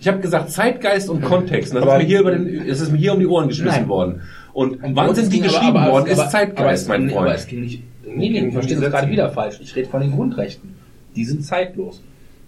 Ich 0.00 0.08
habe 0.08 0.18
gesagt 0.18 0.50
Zeitgeist 0.50 1.08
und 1.08 1.22
Kontext. 1.22 1.72
Und 1.72 1.76
das 1.80 1.84
Aber- 1.88 1.96
ist 1.96 2.02
mir 2.02 2.06
hier 2.08 2.20
über 2.20 2.32
den, 2.32 2.68
es 2.68 2.80
ist 2.80 2.92
mir 2.92 2.98
hier 2.98 3.14
um 3.14 3.20
die 3.20 3.26
Ohren 3.26 3.48
geschmissen 3.48 3.80
Nein. 3.80 3.88
worden. 3.88 4.20
Und 4.52 4.82
Und 4.82 4.94
wann 4.96 5.14
sind 5.14 5.32
die 5.32 5.36
ging 5.40 5.44
aber- 5.44 5.52
geschrieben 5.58 5.76
aber- 5.78 5.92
worden? 5.92 6.02
aber- 6.04 6.12
ist 6.12 6.18
aber 6.20 6.28
Zeitgeist, 6.30 6.82
es 6.82 6.88
mein 6.88 7.08
Freund. 7.10 7.26
Aber 7.26 7.34
es 7.34 7.46
ging 7.46 7.60
nicht. 7.60 7.82
Nee, 8.04 8.28
nee, 8.30 8.40
du 8.42 8.52
verstehst 8.52 8.82
das 8.82 8.90
gerade 8.90 9.10
wieder 9.10 9.30
falsch. 9.30 9.58
Ich 9.62 9.74
rede 9.76 9.88
von 9.88 10.00
den 10.00 10.12
Grundrechten. 10.12 10.74
Die 11.14 11.24
sind 11.24 11.44
zeitlos. 11.44 12.02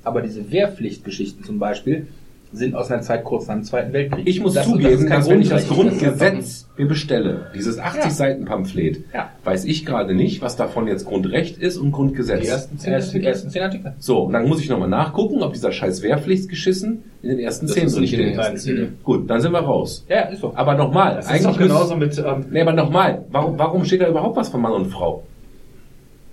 Aber 0.05 0.23
diese 0.23 0.51
Wehrpflichtgeschichten 0.51 1.45
zum 1.45 1.59
Beispiel 1.59 2.07
sind 2.53 2.75
aus 2.75 2.91
einer 2.91 3.03
Zeit 3.03 3.25
kurz 3.25 3.47
nach 3.47 3.57
dem 3.57 3.65
Zweiten 3.65 3.93
Weltkrieg. 3.93 4.27
Ich 4.27 4.41
muss 4.41 4.55
Das- 4.55 4.67
zugeben, 4.67 5.07
dass 5.09 5.29
wenn 5.29 5.43
ich 5.43 5.51
das 5.51 5.69
Grundgesetz 5.69 6.67
mir 6.79 6.87
bestelle, 6.87 7.47
dieses 7.55 7.79
80 7.79 8.05
Ja. 8.05 8.11
Seiten 8.11 8.45
Pamphlet, 8.47 9.05
Ja. 9.13 9.31
weiß 9.45 9.67
ich 9.67 9.85
gerade 9.85 10.15
nicht, 10.15 10.41
was 10.41 10.57
davon 10.57 10.87
jetzt 10.89 11.05
Grundrecht 11.05 11.59
ist 11.59 11.77
und 11.77 11.93
Grundgesetz. 11.93 12.41
Die 12.41 12.47
ersten 12.49 12.79
zehn, 12.79 12.93
ersten, 12.95 13.21
ersten 13.23 13.51
zehn 13.51 13.63
Artikel. 13.63 13.93
So, 13.99 14.21
und 14.23 14.33
dann 14.33 14.49
muss 14.49 14.61
ich 14.61 14.69
nochmal 14.71 14.89
nachgucken, 14.89 15.43
ob 15.43 15.53
dieser 15.53 15.73
scheiß 15.73 16.03
Wehrpflichtsgeschissen 16.03 17.03
in 17.23 17.29
den 17.29 17.39
ersten 17.39 17.67
Das 17.67 17.75
zehn 17.75 17.85
ist 17.87 17.95
drin 17.95 18.01
nicht 18.03 18.13
in 18.15 18.21
den 18.21 18.29
steht. 18.29 18.39
ersten 18.39 18.57
zehn. 18.57 18.99
Gut, 19.05 19.29
dann 19.29 19.41
sind 19.41 19.53
wir 19.53 19.59
raus. 19.61 20.07
Ja, 20.09 20.21
ist 20.23 20.41
so. 20.41 20.53
Aber 20.55 20.75
nochmal, 20.75 21.17
Das 21.17 21.31
ist 21.31 21.45
doch 21.45 21.59
genauso 21.59 21.97
mit, 21.97 22.17
ähm, 22.19 22.47
Nee, 22.51 22.63
aber 22.63 22.73
nochmal, 22.73 23.25
warum, 23.31 23.59
warum 23.59 23.85
steht 23.85 24.01
da 24.01 24.09
überhaupt 24.09 24.37
was 24.37 24.49
von 24.49 24.63
Mann 24.63 24.73
und 24.73 24.87
Frau? 24.87 25.25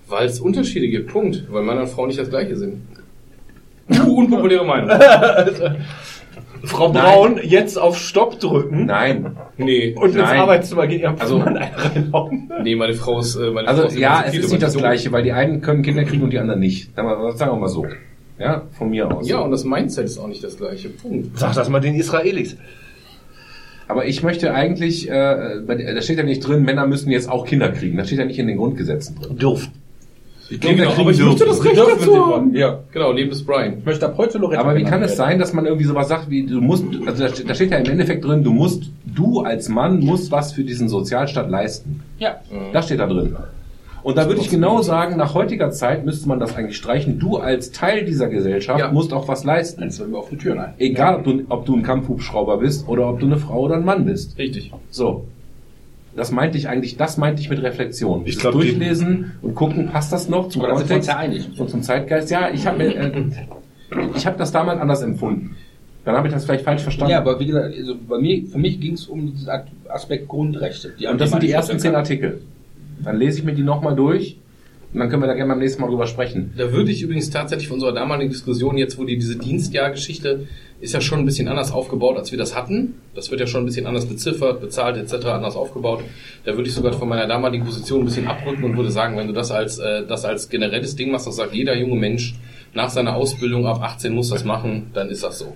Weil 0.08 0.26
es 0.28 0.40
Unterschiede 0.40 0.88
gibt, 0.88 1.10
Punkt. 1.10 1.44
Weil 1.50 1.62
Mann 1.64 1.78
und 1.78 1.88
Frau 1.88 2.06
nicht 2.06 2.18
das 2.18 2.30
gleiche 2.30 2.56
sind. 2.56 2.80
Unpopuläre 3.88 4.64
Meinung. 4.64 4.90
Frau 6.64 6.88
Braun 6.90 7.38
jetzt 7.42 7.78
auf 7.78 7.96
Stopp 7.98 8.40
drücken 8.40 8.86
Nein. 8.86 9.36
Nee. 9.56 9.94
und 9.94 10.06
ins 10.08 10.16
Nein. 10.16 10.40
Arbeitszimmer 10.40 10.86
gehen. 10.86 11.06
Also- 11.18 11.38
Mann 11.38 11.56
einen 11.56 11.74
reinhauen. 11.74 12.50
Nee, 12.62 12.74
meine 12.74 12.94
Frau 12.94 13.20
ist, 13.20 13.36
äh, 13.36 13.50
meine 13.50 13.68
Also 13.68 13.82
Frau 13.82 13.88
ist 13.88 13.98
ja, 13.98 14.24
es 14.26 14.34
ist 14.34 14.50
nicht 14.50 14.62
das 14.62 14.72
so- 14.72 14.78
Gleiche, 14.80 15.12
weil 15.12 15.22
die 15.22 15.32
einen 15.32 15.60
können 15.60 15.82
Kinder 15.82 16.02
kriegen 16.04 16.22
und 16.24 16.32
die 16.32 16.38
anderen 16.38 16.60
nicht. 16.60 16.94
Sagen 16.96 17.08
wir, 17.08 17.32
sagen 17.36 17.52
wir 17.52 17.56
mal 17.60 17.68
so. 17.68 17.86
Ja, 18.38 18.62
von 18.76 18.90
mir 18.90 19.10
aus. 19.14 19.28
Ja, 19.28 19.38
und 19.38 19.50
das 19.50 19.64
Mindset 19.64 20.06
ist 20.06 20.18
auch 20.18 20.26
nicht 20.26 20.42
das 20.42 20.56
gleiche. 20.56 20.88
Punkt. 20.88 21.38
Sag 21.38 21.54
das 21.54 21.68
mal 21.68 21.80
den 21.80 21.94
Israelis. 21.94 22.56
Aber 23.88 24.06
ich 24.06 24.22
möchte 24.24 24.52
eigentlich, 24.52 25.08
äh, 25.08 25.60
bei- 25.64 25.76
da 25.94 26.02
steht 26.02 26.18
ja 26.18 26.24
nicht 26.24 26.40
drin, 26.40 26.62
Männer 26.64 26.86
müssen 26.88 27.10
jetzt 27.12 27.30
auch 27.30 27.46
Kinder 27.46 27.68
kriegen. 27.70 27.96
Das 27.96 28.08
steht 28.08 28.18
ja 28.18 28.24
nicht 28.24 28.38
in 28.40 28.48
den 28.48 28.56
Grundgesetzen 28.56 29.16
drin. 29.20 29.38
Dürft. 30.50 30.62
genau, 30.62 30.90
aber 30.92 31.10
ich 31.10 31.20
möchte 31.20 31.44
das 31.44 31.64
Recht 31.64 31.76
dazu 31.76 32.26
haben. 32.26 32.54
Ja. 32.54 32.78
Genau, 32.92 33.12
neben 33.12 33.30
des 33.30 33.44
Brian. 33.44 33.78
Ich 33.78 33.84
möchte 33.84 34.06
ab 34.06 34.14
heute 34.16 34.38
Loretta 34.38 34.60
Aber 34.62 34.76
wie 34.76 34.84
kann 34.84 35.02
es 35.02 35.16
sein, 35.16 35.38
dass 35.38 35.52
man 35.52 35.66
irgendwie 35.66 35.84
sowas 35.86 36.08
sagt, 36.08 36.30
wie 36.30 36.44
du 36.46 36.60
musst, 36.60 36.84
also 37.06 37.22
da 37.24 37.28
steht, 37.28 37.48
da 37.50 37.54
steht 37.54 37.70
ja 37.70 37.78
im 37.78 37.86
Endeffekt 37.90 38.24
drin, 38.24 38.42
du 38.44 38.52
musst, 38.52 38.84
du 39.04 39.40
als 39.40 39.68
Mann 39.68 40.00
musst 40.00 40.30
was 40.30 40.52
für 40.52 40.62
diesen 40.64 40.88
Sozialstaat 40.88 41.50
leisten. 41.50 42.02
Ja. 42.18 42.36
Das 42.72 42.86
steht 42.86 43.00
da 43.00 43.06
drin. 43.06 43.34
Und 44.02 44.16
da 44.16 44.28
würde 44.28 44.40
ich 44.40 44.48
genau 44.50 44.82
sagen, 44.82 45.16
nach 45.16 45.34
heutiger 45.34 45.72
Zeit 45.72 46.04
müsste 46.04 46.28
man 46.28 46.38
das 46.38 46.54
eigentlich 46.54 46.76
streichen. 46.76 47.18
Du 47.18 47.38
als 47.38 47.72
Teil 47.72 48.04
dieser 48.04 48.28
Gesellschaft 48.28 48.78
Ja. 48.78 48.92
musst 48.92 49.12
auch 49.12 49.26
was 49.26 49.42
leisten. 49.42 49.90
Sind 49.90 50.12
wir 50.12 50.18
auf 50.18 50.28
die 50.28 50.36
Türen 50.36 50.60
ein. 50.60 50.74
Egal, 50.78 51.16
ob 51.16 51.24
du, 51.24 51.42
ob 51.48 51.66
du 51.66 51.74
ein 51.74 51.82
Kampfhubschrauber 51.82 52.58
bist 52.58 52.86
oder 52.88 53.08
ob 53.10 53.18
du 53.18 53.26
eine 53.26 53.36
Frau 53.38 53.62
oder 53.62 53.74
ein 53.74 53.84
Mann 53.84 54.04
bist. 54.04 54.38
Richtig. 54.38 54.70
So. 54.90 55.26
Das 56.16 56.32
meinte 56.32 56.56
ich 56.58 56.68
eigentlich, 56.68 56.96
das 56.96 57.18
meinte 57.18 57.42
ich 57.42 57.50
mit 57.50 57.62
Reflexion. 57.62 58.22
Ich 58.24 58.34
Das 58.34 58.42
glaub, 58.42 58.54
die- 58.54 58.68
durchlesen 58.68 59.32
und 59.42 59.54
gucken, 59.54 59.88
passt 59.88 60.12
das 60.12 60.28
noch 60.28 60.48
zum 60.48 60.62
Kontext 60.62 61.10
und 61.58 61.68
zum 61.70 61.82
Zeitgeist. 61.82 62.30
Ja, 62.30 62.48
ich 62.50 62.66
habe 62.66 62.82
äh, 62.84 63.10
ich 64.16 64.26
habe 64.26 64.38
das 64.38 64.50
damals 64.50 64.80
anders 64.80 65.02
empfunden. 65.02 65.56
Dann 66.04 66.16
habe 66.16 66.28
ich 66.28 66.34
das 66.34 66.44
vielleicht 66.44 66.64
falsch 66.64 66.82
verstanden. 66.82 67.10
Ja, 67.12 67.18
aber 67.18 67.38
wie 67.40 67.46
gesagt, 67.46 67.74
also 67.76 67.94
bei 68.08 68.18
mir, 68.18 68.46
für 68.46 68.58
mich 68.58 68.80
ging 68.80 68.94
es 68.94 69.06
um 69.06 69.32
diesen 69.32 69.48
Aspekt 69.88 70.28
Grundrechte. 70.28 70.94
Die 70.98 71.06
und 71.06 71.20
das 71.20 71.30
sind 71.30 71.42
die 71.42 71.50
ersten 71.50 71.78
zehn 71.78 71.94
Artikel. 71.94 72.26
Artikel. 72.26 72.46
Dann 73.04 73.16
lese 73.18 73.38
ich 73.40 73.44
mir 73.44 73.52
die 73.52 73.62
nochmal 73.62 73.94
durch 73.94 74.38
und 74.96 75.00
dann 75.00 75.10
können 75.10 75.22
wir 75.22 75.26
da 75.26 75.34
gerne 75.34 75.52
beim 75.52 75.58
nächsten 75.58 75.82
Mal 75.82 75.88
drüber 75.88 76.06
sprechen. 76.06 76.54
Da 76.56 76.72
würde 76.72 76.90
ich 76.90 77.02
übrigens 77.02 77.28
tatsächlich 77.28 77.68
von 77.68 77.74
unserer 77.74 77.92
damaligen 77.92 78.30
Diskussion 78.30 78.78
jetzt, 78.78 78.96
wo 78.96 79.04
die 79.04 79.18
diese 79.18 79.36
Dienstjahrgeschichte 79.36 80.46
ist 80.80 80.94
ja 80.94 81.02
schon 81.02 81.18
ein 81.18 81.26
bisschen 81.26 81.48
anders 81.48 81.70
aufgebaut, 81.70 82.16
als 82.16 82.30
wir 82.30 82.38
das 82.38 82.56
hatten. 82.56 82.94
Das 83.14 83.30
wird 83.30 83.42
ja 83.42 83.46
schon 83.46 83.64
ein 83.64 83.66
bisschen 83.66 83.86
anders 83.86 84.06
beziffert, 84.06 84.62
bezahlt 84.62 84.96
etc. 84.96 85.26
anders 85.26 85.54
aufgebaut. 85.54 86.02
Da 86.46 86.56
würde 86.56 86.70
ich 86.70 86.74
sogar 86.74 86.94
von 86.94 87.10
meiner 87.10 87.26
damaligen 87.26 87.66
Position 87.66 88.00
ein 88.00 88.04
bisschen 88.06 88.26
abrücken 88.26 88.64
und 88.64 88.74
würde 88.74 88.90
sagen, 88.90 89.18
wenn 89.18 89.26
du 89.26 89.34
das 89.34 89.50
als 89.50 89.78
äh, 89.78 90.06
das 90.06 90.24
als 90.24 90.48
generelles 90.48 90.96
Ding 90.96 91.10
machst, 91.10 91.26
das 91.26 91.36
sagt 91.36 91.52
jeder 91.52 91.76
junge 91.76 91.96
Mensch 91.96 92.34
nach 92.72 92.88
seiner 92.88 93.16
Ausbildung 93.16 93.66
ab 93.66 93.82
18 93.82 94.14
muss 94.14 94.30
das 94.30 94.44
machen, 94.44 94.92
dann 94.94 95.10
ist 95.10 95.22
das 95.22 95.40
so. 95.40 95.54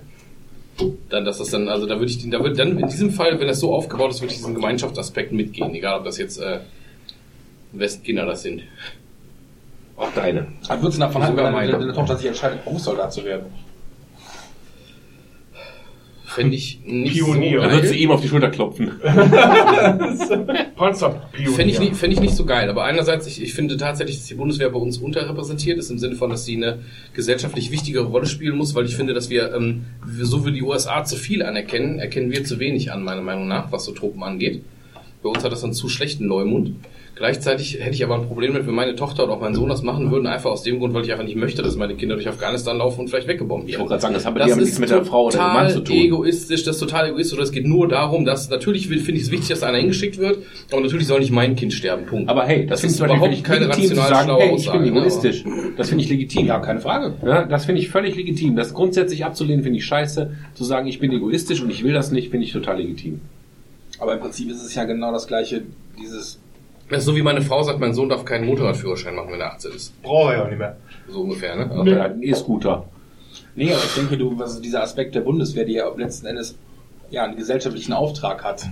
Dann, 1.09 1.25
dass 1.25 1.39
das 1.39 1.49
dann, 1.49 1.67
also 1.67 1.87
da 1.87 1.95
würde 1.95 2.11
ich, 2.11 2.29
da 2.29 2.43
würde 2.43 2.57
dann 2.57 2.77
in 2.77 2.87
diesem 2.87 3.09
Fall, 3.09 3.39
wenn 3.39 3.47
das 3.47 3.59
so 3.59 3.73
aufgebaut 3.73 4.11
ist, 4.11 4.21
würde 4.21 4.33
ich 4.33 4.37
diesen 4.37 4.53
Gemeinschaftsaspekt 4.53 5.31
mitgehen, 5.31 5.73
egal 5.73 5.97
ob 5.97 6.05
das 6.05 6.19
jetzt 6.19 6.39
äh, 6.39 6.59
wessen 7.71 8.03
Kinder 8.03 8.27
das 8.27 8.43
sind. 8.43 8.61
Auch 10.01 10.13
deine. 10.15 10.47
Dann 10.67 10.81
würdest 10.81 10.97
du 10.97 11.01
davon 11.01 11.21
halten, 11.23 11.37
wenn 11.37 11.53
deine, 11.53 11.71
deine 11.71 11.93
Tochter 11.93 12.15
sich 12.17 12.25
entscheidet, 12.27 12.63
Berufssoldat 12.65 13.13
zu 13.13 13.23
werden. 13.23 13.45
Fände 16.25 16.55
ich 16.55 16.79
nicht 16.85 17.13
Pionier. 17.13 17.57
so 17.59 17.61
Dann 17.61 17.71
würdest 17.71 17.91
du 17.91 17.95
geil. 17.95 18.03
ihm 18.03 18.11
auf 18.11 18.21
die 18.21 18.29
Schulter 18.29 18.49
klopfen. 18.49 18.89
Panzerpionier. 20.77 21.51
Fände 21.51 21.73
ich, 21.73 21.79
nicht- 21.79 21.95
fänd 21.97 22.13
ich 22.13 22.21
nicht 22.21 22.35
so 22.35 22.45
geil. 22.45 22.69
Aber 22.69 22.85
einerseits, 22.85 23.27
ich, 23.27 23.43
ich 23.43 23.53
finde 23.53 23.75
tatsächlich, 23.75 24.17
dass 24.17 24.27
die 24.27 24.35
Bundeswehr 24.35 24.69
bei 24.69 24.79
uns 24.79 24.97
unterrepräsentiert 24.97 25.77
ist, 25.77 25.89
im 25.91 25.99
Sinne 25.99 26.15
von, 26.15 26.29
dass 26.29 26.45
sie 26.45 26.55
eine 26.55 26.79
gesellschaftlich 27.13 27.69
wichtigere 27.71 28.05
Rolle 28.05 28.27
spielen 28.27 28.55
muss, 28.57 28.73
weil 28.75 28.85
ich 28.85 28.95
finde, 28.95 29.13
dass 29.13 29.29
wir, 29.29 29.53
ähm, 29.53 29.83
wir- 30.05 30.25
so 30.25 30.45
wie 30.45 30.53
die 30.53 30.61
USA 30.63 31.03
zu 31.03 31.17
viel 31.17 31.43
anerkennen, 31.43 31.99
erkennen 31.99 32.31
wir 32.31 32.45
zu 32.45 32.59
wenig 32.59 32.93
an, 32.93 33.03
meiner 33.03 33.21
Meinung 33.21 33.49
nach, 33.49 33.69
was 33.73 33.83
so 33.83 33.91
Truppen 33.91 34.23
angeht. 34.23 34.63
Bei 35.21 35.29
uns 35.29 35.43
hat 35.43 35.51
das 35.51 35.63
einen 35.65 35.73
zu 35.73 35.89
schlechten 35.89 36.25
Leumund. 36.25 36.75
Gleichzeitig 37.21 37.77
hätte 37.79 37.91
ich 37.93 38.03
aber 38.03 38.15
ein 38.15 38.25
Problem 38.25 38.53
mit, 38.53 38.65
wenn 38.65 38.73
meine 38.73 38.95
Tochter 38.95 39.25
oder 39.25 39.33
auch 39.33 39.41
mein 39.41 39.53
Sohn 39.53 39.69
das 39.69 39.83
machen 39.83 40.09
würden, 40.09 40.25
einfach 40.25 40.49
aus 40.49 40.63
dem 40.63 40.79
Grund, 40.79 40.95
weil 40.95 41.03
ich 41.03 41.11
einfach 41.11 41.23
nicht 41.23 41.35
möchte, 41.35 41.61
dass 41.61 41.75
meine 41.75 41.93
Kinder 41.93 42.15
durch 42.15 42.27
Afghanistan 42.27 42.79
laufen 42.79 43.01
und 43.01 43.09
vielleicht 43.09 43.27
weggebombt 43.27 43.65
Ich 43.69 43.73
werden. 43.73 43.81
wollte 43.81 43.89
gerade 43.91 44.01
sagen, 44.01 44.13
das 44.15 44.25
hat 44.25 44.33
bei 44.33 44.39
Das 44.39 44.49
ist 44.49 44.57
nichts 44.57 44.79
mit 44.79 44.89
der 44.89 45.05
Frau 45.05 45.25
oder 45.25 45.33
dem 45.37 45.37
total 45.37 45.53
Mann 45.53 45.69
zu 45.71 45.81
tun. 45.81 45.95
egoistisch, 45.95 46.63
das 46.63 46.77
ist 46.77 46.79
total 46.79 47.09
egoistisch. 47.09 47.33
Oder 47.37 47.43
es 47.43 47.51
geht 47.51 47.67
nur 47.67 47.87
darum, 47.87 48.25
dass 48.25 48.49
natürlich 48.49 48.87
finde 48.87 49.11
ich 49.11 49.21
es 49.21 49.29
wichtig, 49.31 49.49
dass 49.49 49.59
da 49.59 49.67
einer 49.67 49.77
hingeschickt 49.77 50.17
wird, 50.17 50.39
aber 50.71 50.81
natürlich 50.81 51.05
soll 51.05 51.19
nicht 51.19 51.31
mein 51.31 51.55
Kind 51.55 51.73
sterben. 51.73 52.07
Punkt. 52.07 52.27
Aber 52.27 52.43
hey, 52.45 52.65
das, 52.65 52.81
Das 52.81 52.81
finde 52.81 52.93
ist 52.95 52.99
ich 52.99 53.05
überhaupt 53.05 53.23
völlig 53.23 53.43
keine 53.43 53.65
legitim 53.67 53.83
zu 53.95 54.01
rational 54.01 54.09
sagen, 54.09 54.25
schlaue 54.25 54.39
hey, 54.41 54.47
ich 54.47 54.53
Aussage, 54.55 54.79
bin 54.79 54.93
ne, 54.93 54.99
egoistisch. 54.99 55.43
Das 55.77 55.89
finde 55.89 56.03
ich 56.03 56.09
legitim. 56.09 56.45
Ja, 56.47 56.57
keine 56.59 56.79
Frage. 56.81 57.13
Ja, 57.23 57.45
das 57.45 57.65
finde 57.65 57.81
ich 57.81 57.89
völlig 57.89 58.15
legitim. 58.15 58.55
Das 58.55 58.73
grundsätzlich 58.73 59.25
abzulehnen, 59.25 59.61
finde 59.61 59.77
ich 59.77 59.85
scheiße. 59.85 60.31
Zu 60.55 60.63
sagen, 60.63 60.87
ich 60.87 60.97
bin 60.97 61.11
egoistisch 61.11 61.61
und 61.61 61.69
ich 61.69 61.83
will 61.83 61.93
das 61.93 62.11
nicht, 62.11 62.31
finde 62.31 62.47
ich 62.47 62.51
total 62.51 62.77
legitim. 62.79 63.21
Aber 63.99 64.15
im 64.15 64.19
Prinzip 64.21 64.49
ist 64.49 64.63
es 64.65 64.73
ja 64.73 64.85
genau 64.85 65.11
das 65.11 65.27
gleiche, 65.27 65.61
dieses 66.01 66.39
Das 66.91 66.99
ist 66.99 67.05
so 67.05 67.15
wie 67.15 67.21
meine 67.23 67.41
Frau 67.41 67.63
sagt, 67.63 67.79
mein 67.79 67.93
Sohn 67.93 68.09
darf 68.09 68.25
keinen 68.25 68.45
Motorradführerschein 68.45 69.15
machen, 69.15 69.31
wenn 69.31 69.39
er 69.39 69.53
18 69.53 69.71
ist. 69.71 70.01
Brauche 70.03 70.33
ich 70.33 70.39
auch 70.39 70.47
nicht 70.47 70.59
mehr. 70.59 70.75
So 71.09 71.21
ungefähr, 71.21 71.55
ne? 71.55 71.91
Er 71.91 72.03
hat 72.03 72.11
einen 72.11 72.23
E-Scooter. 72.23 72.85
Nee, 73.55 73.71
aber 73.73 73.81
ich 73.83 73.93
denke, 73.95 74.17
du, 74.17 74.37
was 74.37 74.59
dieser 74.61 74.83
Aspekt 74.83 75.15
der 75.15 75.21
Bundeswehr, 75.21 75.65
die 75.65 75.73
ja 75.73 75.89
letzten 75.95 76.27
Endes 76.27 76.57
ja 77.09 77.23
einen 77.23 77.35
gesellschaftlichen 77.37 77.93
Auftrag 77.93 78.43
hat. 78.43 78.65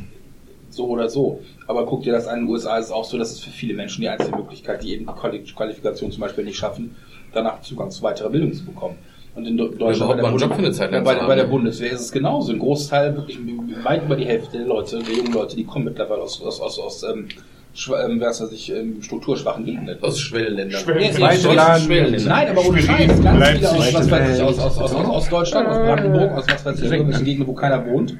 So 0.69 0.87
oder 0.87 1.09
so. 1.09 1.41
Aber 1.67 1.85
guck 1.85 2.03
dir 2.03 2.13
das 2.13 2.27
an, 2.27 2.39
in 2.39 2.45
den 2.45 2.51
USA 2.51 2.77
ist 2.77 2.85
es 2.87 2.91
auch 2.91 3.03
so, 3.05 3.17
dass 3.17 3.31
es 3.31 3.39
für 3.39 3.49
viele 3.49 3.73
Menschen 3.73 4.01
die 4.01 4.09
einzige 4.09 4.35
Möglichkeit, 4.37 4.83
die 4.83 4.93
eben 4.93 5.05
die 5.07 5.11
Quali- 5.13 5.43
Qualifikation 5.55 6.11
zum 6.11 6.21
Beispiel 6.21 6.43
nicht 6.43 6.57
schaffen, 6.57 6.95
danach 7.33 7.61
Zugang 7.61 7.89
zu 7.89 8.03
weiterer 8.03 8.29
Bildung 8.29 8.53
zu 8.53 8.65
bekommen. 8.65 8.95
Und 9.35 9.45
in 9.45 9.57
Deutschland 9.57 9.95
überhaupt 9.97 10.21
mal 10.21 10.27
einen 10.29 10.39
Bund- 10.39 10.51
eine 10.59 10.71
Zeit 10.71 10.91
lang 10.91 11.03
bei, 11.03 11.15
bei 11.15 11.35
der? 11.35 11.45
Bundeswehr 11.45 11.91
ist 11.91 12.01
es 12.01 12.11
genauso. 12.11 12.51
Ein 12.51 12.59
Großteil, 12.59 13.15
wirklich 13.15 13.39
weit 13.83 14.03
über 14.03 14.15
die 14.15 14.25
Hälfte 14.25 14.57
der 14.57 14.67
Leute, 14.67 14.99
der 14.99 15.15
jungen 15.15 15.33
Leute, 15.33 15.55
die 15.55 15.63
kommen 15.63 15.85
mittlerweile 15.85 16.21
aus, 16.21 16.41
aus, 16.41 16.59
aus, 16.59 16.79
aus 16.79 17.03
ähm, 17.03 17.27
ähm, 17.75 18.19
was 18.19 18.41
weiß 18.41 18.51
ich, 18.51 18.71
ähm, 18.73 19.01
strukturschwachen 19.01 19.65
Gegenden. 19.65 20.01
Aus 20.01 20.19
Schwellenländern. 20.19 20.79
Schwellen- 20.81 20.99
Nee, 20.99 21.13
Schwellenländer. 21.13 21.73
nee, 21.77 21.85
Schwellenländer. 21.85 22.29
Nein, 22.29 22.47
aber 22.49 22.65
ohne 22.65 22.81
Scheiß. 22.81 23.07
Ganz 23.07 23.39
Leipzig, 23.39 23.67
viele 23.69 23.69
aus, 23.87 23.93
was 23.93 24.11
weiß 24.11 24.37
ich, 24.37 24.43
aus, 24.43 24.59
aus, 24.59 24.77
aus, 24.79 24.93
aus, 24.93 25.29
Deutschland, 25.29 25.67
aus 25.67 25.77
Brandenburg, 25.77 26.31
aus 26.31 26.45
was 26.49 26.65
weiß 26.65 26.79
ich, 26.81 26.91
irgendwelchen 26.91 27.25
Gegenden, 27.25 27.47
wo 27.47 27.53
keiner 27.53 27.85
wohnt. 27.85 28.17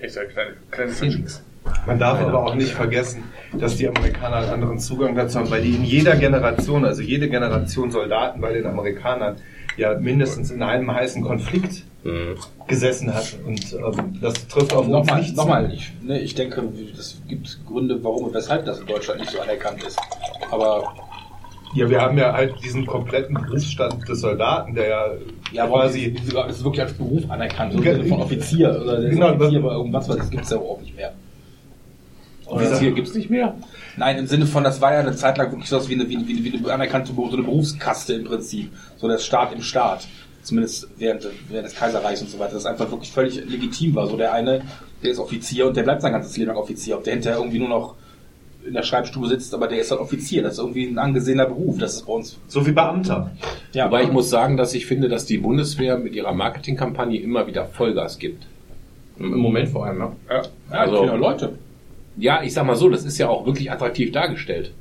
Ist 0.00 0.16
ja 0.16 0.24
kleine, 0.24 0.50
kleine 0.70 0.90
Fischings. 0.92 1.42
Man 1.86 1.98
darf 1.98 2.20
aber 2.20 2.44
auch 2.44 2.54
nicht 2.54 2.72
vergessen, 2.72 3.24
dass 3.58 3.76
die 3.76 3.88
Amerikaner 3.88 4.36
einen 4.36 4.50
anderen 4.50 4.78
Zugang 4.78 5.16
dazu 5.16 5.38
haben, 5.40 5.50
weil 5.50 5.62
die 5.62 5.74
in 5.74 5.82
jeder 5.84 6.14
Generation, 6.14 6.84
also 6.84 7.02
jede 7.02 7.28
Generation 7.28 7.90
Soldaten 7.90 8.40
bei 8.40 8.52
den 8.52 8.66
Amerikanern 8.66 9.36
ja 9.76 9.98
mindestens 9.98 10.50
in 10.52 10.62
einem 10.62 10.92
heißen 10.94 11.22
Konflikt 11.22 11.82
Mhm. 12.06 12.36
gesessen 12.68 13.12
hat. 13.12 13.36
Und 13.46 13.72
ähm, 13.72 14.18
das 14.20 14.34
trifft 14.48 14.72
auf 14.72 14.84
uns 14.86 14.92
Nochmal, 14.92 15.20
nicht 15.20 15.36
nochmal, 15.36 15.72
ich, 15.72 15.92
ne, 16.02 16.20
ich 16.20 16.34
denke, 16.34 16.62
es 16.98 17.20
gibt 17.28 17.58
Gründe, 17.66 18.02
warum 18.02 18.24
und 18.24 18.34
weshalb 18.34 18.64
das 18.64 18.80
in 18.80 18.86
Deutschland 18.86 19.20
nicht 19.20 19.32
so 19.32 19.40
anerkannt 19.40 19.82
ist. 19.84 19.98
Aber. 20.50 20.94
Ja, 21.74 21.90
wir 21.90 22.00
haben 22.00 22.16
ja 22.16 22.32
halt 22.32 22.54
diesen 22.62 22.86
kompletten 22.86 23.34
Berufsstand 23.34 24.08
des 24.08 24.20
Soldaten, 24.20 24.74
der 24.74 24.88
ja, 24.88 25.06
ja, 25.52 25.66
quasi... 25.66 26.14
es 26.48 26.56
ist 26.58 26.64
wirklich 26.64 26.80
als 26.82 26.92
Beruf 26.94 27.28
anerkannt, 27.28 27.72
so 27.74 27.82
Sinne 27.82 28.04
von 28.04 28.20
Offizier 28.22 28.80
oder 28.82 29.00
Genau, 29.02 29.32
Offizier 29.34 29.60
bei 29.60 29.72
irgendwas, 29.72 30.08
was 30.08 30.16
das 30.16 30.30
gibt's 30.30 30.50
ja 30.50 30.56
überhaupt 30.56 30.82
nicht 30.82 30.96
mehr. 30.96 31.12
Offizier 32.46 32.92
gibt's 32.92 33.14
nicht 33.14 33.28
mehr. 33.28 33.54
Nein, 33.96 34.18
im 34.18 34.26
Sinne 34.26 34.46
von, 34.46 34.62
das 34.62 34.80
war 34.80 34.92
ja 34.94 35.00
eine 35.00 35.16
Zeit 35.16 35.36
lang 35.36 35.50
wirklich 35.50 35.68
so 35.68 35.86
wie 35.88 35.94
eine, 35.94 36.08
wie, 36.08 36.16
eine- 36.16 36.26
wie, 36.28 36.36
eine- 36.38 36.44
wie 36.44 36.56
eine 36.64 36.72
anerkannte 36.72 37.12
Beruf- 37.12 37.30
so 37.30 37.36
eine 37.36 37.44
Berufskaste 37.44 38.14
im 38.14 38.24
Prinzip. 38.24 38.70
So 38.96 39.08
der 39.08 39.18
Staat 39.18 39.52
im 39.52 39.60
Staat. 39.62 40.06
Zumindest 40.46 40.86
während, 40.96 41.26
während 41.48 41.66
des 41.66 41.74
Kaiserreichs 41.74 42.22
und 42.22 42.30
so 42.30 42.38
weiter. 42.38 42.54
Das 42.54 42.66
einfach 42.66 42.88
wirklich 42.90 43.10
völlig 43.10 43.34
legitim 43.48 43.96
war. 43.96 44.06
So 44.06 44.16
der 44.16 44.32
eine, 44.32 44.62
der 45.02 45.10
ist 45.10 45.18
Offizier 45.18 45.66
und 45.66 45.76
der 45.76 45.82
bleibt 45.82 46.02
sein 46.02 46.12
ganzes 46.12 46.36
Leben 46.36 46.48
lang 46.50 46.56
Offizier. 46.56 46.96
Ob 46.96 47.02
der 47.02 47.14
hinterher 47.14 47.38
irgendwie 47.40 47.58
nur 47.58 47.68
noch 47.68 47.96
in 48.64 48.72
der 48.72 48.84
Schreibstube 48.84 49.26
sitzt, 49.26 49.52
aber 49.54 49.66
der 49.66 49.80
ist 49.80 49.90
halt 49.90 50.00
Offizier. 50.00 50.42
Das 50.44 50.52
ist 50.54 50.58
irgendwie 50.60 50.86
ein 50.86 50.98
angesehener 50.98 51.46
Beruf. 51.46 51.78
Das 51.78 51.94
ist 51.94 52.06
bei 52.06 52.12
uns. 52.12 52.36
So 52.46 52.64
wie 52.64 52.70
Beamter. 52.70 53.32
Ja, 53.72 53.86
Wobei 53.86 54.04
ich 54.04 54.12
muss 54.12 54.30
sagen, 54.30 54.56
dass 54.56 54.72
ich 54.74 54.86
finde, 54.86 55.08
dass 55.08 55.26
die 55.26 55.38
Bundeswehr 55.38 55.98
mit 55.98 56.14
ihrer 56.14 56.32
Marketingkampagne 56.32 57.18
immer 57.20 57.48
wieder 57.48 57.66
Vollgas 57.66 58.18
gibt. 58.20 58.46
Im 59.18 59.36
Moment 59.38 59.68
vor 59.70 59.86
allem, 59.86 59.98
ja. 59.98 60.12
ja, 60.30 60.42
also- 60.70 61.00
also, 61.00 61.16
Leute. 61.16 61.58
Ja, 62.18 62.42
ich 62.44 62.54
sag 62.54 62.64
mal 62.66 62.76
so, 62.76 62.88
das 62.88 63.04
ist 63.04 63.18
ja 63.18 63.28
auch 63.28 63.46
wirklich 63.46 63.70
attraktiv 63.72 64.12
dargestellt. 64.12 64.72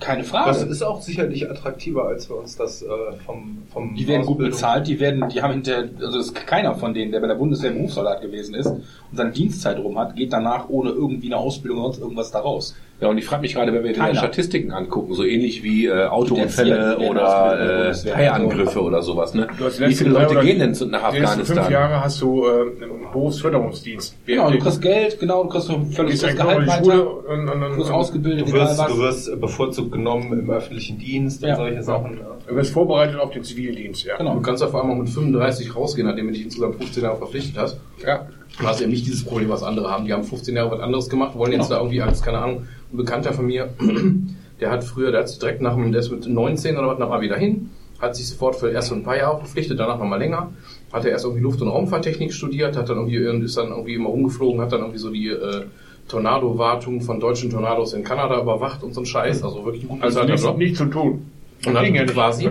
Keine 0.00 0.24
Frage. 0.24 0.48
Das 0.48 0.62
ist 0.62 0.82
auch 0.82 1.02
sicherlich 1.02 1.48
attraktiver, 1.48 2.06
als 2.06 2.28
wir 2.28 2.36
uns 2.36 2.56
das 2.56 2.82
äh, 2.82 2.86
vom, 3.24 3.58
vom 3.70 3.94
Die 3.94 4.08
werden 4.08 4.24
gut 4.24 4.38
bezahlt, 4.38 4.86
die 4.86 4.98
werden, 4.98 5.28
die 5.28 5.42
haben 5.42 5.52
hinter, 5.52 5.88
also 6.00 6.16
das 6.18 6.26
ist 6.26 6.34
keiner 6.34 6.74
von 6.74 6.94
denen, 6.94 7.12
der 7.12 7.20
bei 7.20 7.26
der 7.26 7.34
Bundeswehr 7.34 7.70
Berufssoldat 7.70 8.22
gewesen 8.22 8.54
ist 8.54 8.66
und 8.66 8.82
seine 9.12 9.30
Dienstzeit 9.30 9.78
rum 9.78 9.98
hat, 9.98 10.16
geht 10.16 10.32
danach 10.32 10.68
ohne 10.70 10.90
irgendwie 10.90 11.28
eine 11.28 11.36
Ausbildung 11.36 11.80
oder 11.80 11.88
sonst 11.92 12.00
irgendwas 12.02 12.30
da 12.30 12.40
raus. 12.40 12.74
Ja, 13.00 13.08
und 13.08 13.16
ich 13.16 13.24
frage 13.24 13.40
mich 13.42 13.54
gerade, 13.54 13.72
wenn 13.72 13.82
wir 13.82 13.92
die 13.94 13.98
Keiner. 13.98 14.14
Statistiken 14.18 14.72
angucken, 14.72 15.14
so 15.14 15.24
ähnlich 15.24 15.62
wie 15.62 15.86
äh, 15.86 15.94
Die 15.94 16.02
Autounfälle 16.08 16.96
die 17.00 17.06
oder 17.06 17.90
äh. 17.90 17.94
Haiangriffe 18.14 18.82
oder 18.82 19.00
sowas, 19.02 19.32
ne? 19.32 19.46
Du 19.58 19.64
hast 19.64 19.78
die 19.78 19.80
Wie 19.82 19.86
letzten 19.86 20.04
viele 20.04 20.18
Leute 20.18 20.40
gehen 20.40 20.58
denn 20.58 20.74
zu- 20.74 20.86
nach 20.86 21.10
Die 21.10 21.18
letzten 21.20 21.38
fünf 21.46 21.58
Afghanistan? 21.60 21.72
Jahre 21.90 22.04
hast 22.04 22.20
du 22.20 22.44
äh, 22.46 22.50
einen 22.84 23.10
Berufsförderungsdienst. 23.12 24.16
Genau, 24.26 24.50
du 24.50 24.58
kriegst 24.58 24.82
Geld, 24.82 25.18
genau, 25.18 25.42
du 25.44 25.48
kriegst 25.48 25.66
so 25.68 25.74
ein 25.74 25.88
Du 25.88 25.96
völlig 25.96 26.20
das 26.20 26.36
Gehalt 26.36 26.62
die 26.62 26.66
weiter, 26.66 27.16
und, 27.28 27.48
und, 27.48 27.62
und, 27.62 27.70
du 27.72 27.76
wirst 27.78 27.90
ausgebildet, 27.90 28.46
Du 28.46 28.52
egal 28.52 28.66
wirst, 28.68 28.78
was. 28.78 28.88
du 28.92 28.98
wirst 28.98 29.40
bevorzugt 29.40 29.92
genommen 29.92 30.38
im 30.38 30.50
öffentlichen 30.50 30.98
Dienst 30.98 31.42
Ja. 31.42 31.50
und 31.50 31.56
solche 31.56 31.82
Sachen. 31.82 32.20
du 32.46 32.54
wirst 32.54 32.72
vorbereitet 32.72 33.18
auf 33.18 33.30
den 33.30 33.44
Zivildienst. 33.44 34.04
Ja. 34.04 34.16
Genau. 34.18 34.34
Du 34.34 34.42
kannst 34.42 34.62
auf 34.62 34.74
einmal 34.74 34.96
mit 34.96 35.08
35 35.08 35.74
rausgehen, 35.74 36.06
nachdem 36.06 36.26
du 36.26 36.32
dich 36.34 36.44
insgesamt 36.44 36.76
15 36.76 37.02
Jahre 37.02 37.16
verpflichtet 37.16 37.56
hast. 37.56 37.80
Ja. 38.06 38.26
Du 38.60 38.66
hast 38.66 38.80
eben 38.80 38.90
nicht 38.90 39.06
dieses 39.06 39.24
Problem, 39.24 39.48
was 39.48 39.62
andere 39.62 39.90
haben. 39.90 40.04
Die 40.04 40.12
haben 40.12 40.22
15 40.24 40.54
Jahre 40.54 40.70
was 40.72 40.80
anderes 40.80 41.08
gemacht, 41.08 41.36
wollen 41.36 41.52
jetzt 41.52 41.68
Genau. 41.68 41.76
da 41.76 41.80
irgendwie 41.80 42.02
als, 42.02 42.22
keine 42.22 42.38
Ahnung, 42.38 42.66
ein 42.92 42.96
Bekannter 42.96 43.32
von 43.32 43.46
mir, 43.46 43.70
der 44.60 44.70
hat 44.70 44.84
früher, 44.84 45.10
der 45.10 45.20
hat 45.20 45.28
sich 45.28 45.38
direkt 45.38 45.62
nach 45.62 45.74
dem, 45.74 45.92
der 45.92 46.00
ist 46.00 46.10
mit 46.10 46.26
19 46.28 46.76
oder 46.76 46.88
was 46.88 46.98
nach 46.98 47.10
Abi 47.10 47.28
dahin, 47.28 47.70
hat 48.00 48.16
sich 48.16 48.28
sofort 48.28 48.56
für 48.56 48.70
erst 48.70 48.92
ein 48.92 49.02
paar 49.02 49.16
Jahre 49.16 49.38
verpflichtet, 49.38 49.78
danach 49.80 49.98
nochmal 49.98 50.18
länger, 50.18 50.50
hat 50.92 51.04
er 51.04 51.12
erst 51.12 51.24
irgendwie 51.24 51.42
Luft- 51.42 51.62
und 51.62 51.68
Raumfahrttechnik 51.68 52.32
studiert, 52.32 52.76
hat 52.76 52.88
dann 52.88 52.96
irgendwie, 53.08 53.44
ist 53.44 53.56
dann 53.56 53.68
irgendwie 53.68 53.94
immer 53.94 54.08
rumgeflogen, 54.10 54.60
hat 54.60 54.72
dann 54.72 54.80
irgendwie 54.80 54.98
so 54.98 55.10
die, 55.10 55.28
äh, 55.28 55.64
Tornado-Wartung 56.08 57.00
von 57.02 57.20
deutschen 57.20 57.50
Tornados 57.50 57.92
in 57.92 58.02
Kanada 58.02 58.40
überwacht 58.42 58.82
und 58.82 58.92
so 58.94 59.00
ein 59.00 59.06
Scheiß, 59.06 59.42
also 59.44 59.64
wirklich 59.64 59.84
ein 59.84 59.88
gut 59.88 60.02
Also 60.02 60.20
bezahlter 60.20 60.32
nichts, 60.52 60.58
nichts 60.58 60.78
zu 60.78 60.84
tun. 60.86 61.29
Und 61.66 61.74
dann 61.74 62.06
quasi, 62.06 62.48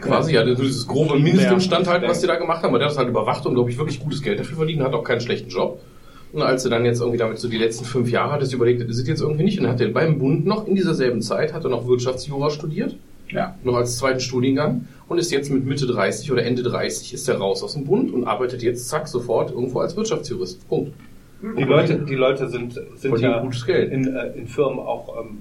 quasi, 0.00 0.34
ja, 0.34 0.44
dieses 0.44 0.86
grobe 0.86 1.14
Kriegen 1.14 1.24
Mindestinstand 1.24 1.88
halt, 1.88 2.02
was 2.08 2.20
die 2.20 2.26
da 2.28 2.36
gemacht 2.36 2.62
haben, 2.62 2.68
aber 2.70 2.78
der 2.78 2.86
hat 2.86 2.92
das 2.92 2.98
halt 2.98 3.08
überwacht 3.08 3.44
und, 3.44 3.54
glaube 3.54 3.70
ich, 3.70 3.78
wirklich 3.78 3.98
gutes 3.98 4.22
Geld 4.22 4.38
dafür 4.38 4.56
verdient, 4.56 4.82
hat 4.82 4.94
auch 4.94 5.02
keinen 5.02 5.20
schlechten 5.20 5.48
Job. 5.50 5.80
Und 6.32 6.42
als 6.42 6.64
er 6.64 6.70
dann 6.70 6.84
jetzt 6.84 7.00
irgendwie 7.00 7.18
damit 7.18 7.38
so 7.38 7.48
die 7.48 7.58
letzten 7.58 7.84
fünf 7.84 8.10
Jahre 8.10 8.32
hat, 8.32 8.40
er 8.40 8.46
sich 8.46 8.54
überlegt, 8.54 8.80
das 8.88 8.96
ist 8.96 9.06
jetzt 9.08 9.20
irgendwie 9.20 9.42
nicht, 9.44 9.58
und 9.58 9.64
dann 9.64 9.72
hat 9.74 9.80
er 9.80 9.88
beim 9.88 10.18
Bund 10.18 10.46
noch 10.46 10.66
in 10.66 10.76
dieser 10.76 10.94
selben 10.94 11.20
Zeit, 11.22 11.52
hat 11.52 11.64
er 11.64 11.70
noch 11.70 11.86
Wirtschaftsjura 11.86 12.50
studiert, 12.50 12.96
Ja. 13.28 13.56
noch 13.64 13.74
als 13.74 13.98
zweiten 13.98 14.20
Studiengang, 14.20 14.86
und 15.08 15.18
ist 15.18 15.30
jetzt 15.32 15.50
mit 15.50 15.66
Mitte 15.66 15.86
30 15.86 16.30
oder 16.32 16.44
Ende 16.44 16.62
30 16.62 17.12
ist 17.12 17.28
er 17.28 17.36
raus 17.38 17.62
aus 17.62 17.74
dem 17.74 17.84
Bund 17.84 18.12
und 18.12 18.24
arbeitet 18.24 18.62
jetzt, 18.62 18.88
zack, 18.88 19.08
sofort 19.08 19.50
irgendwo 19.50 19.80
als 19.80 19.96
Wirtschaftsjurist. 19.96 20.66
Punkt. 20.68 20.92
Die 21.58 21.64
Leute, 21.64 21.98
die 21.98 22.14
Leute 22.14 22.48
sind, 22.48 22.80
sind 22.94 23.18
ja 23.18 23.40
gutes 23.40 23.66
Geld. 23.66 23.90
In, 23.92 24.14
äh, 24.14 24.28
in 24.38 24.46
Firmen 24.46 24.78
auch 24.78 25.20
ähm, 25.20 25.38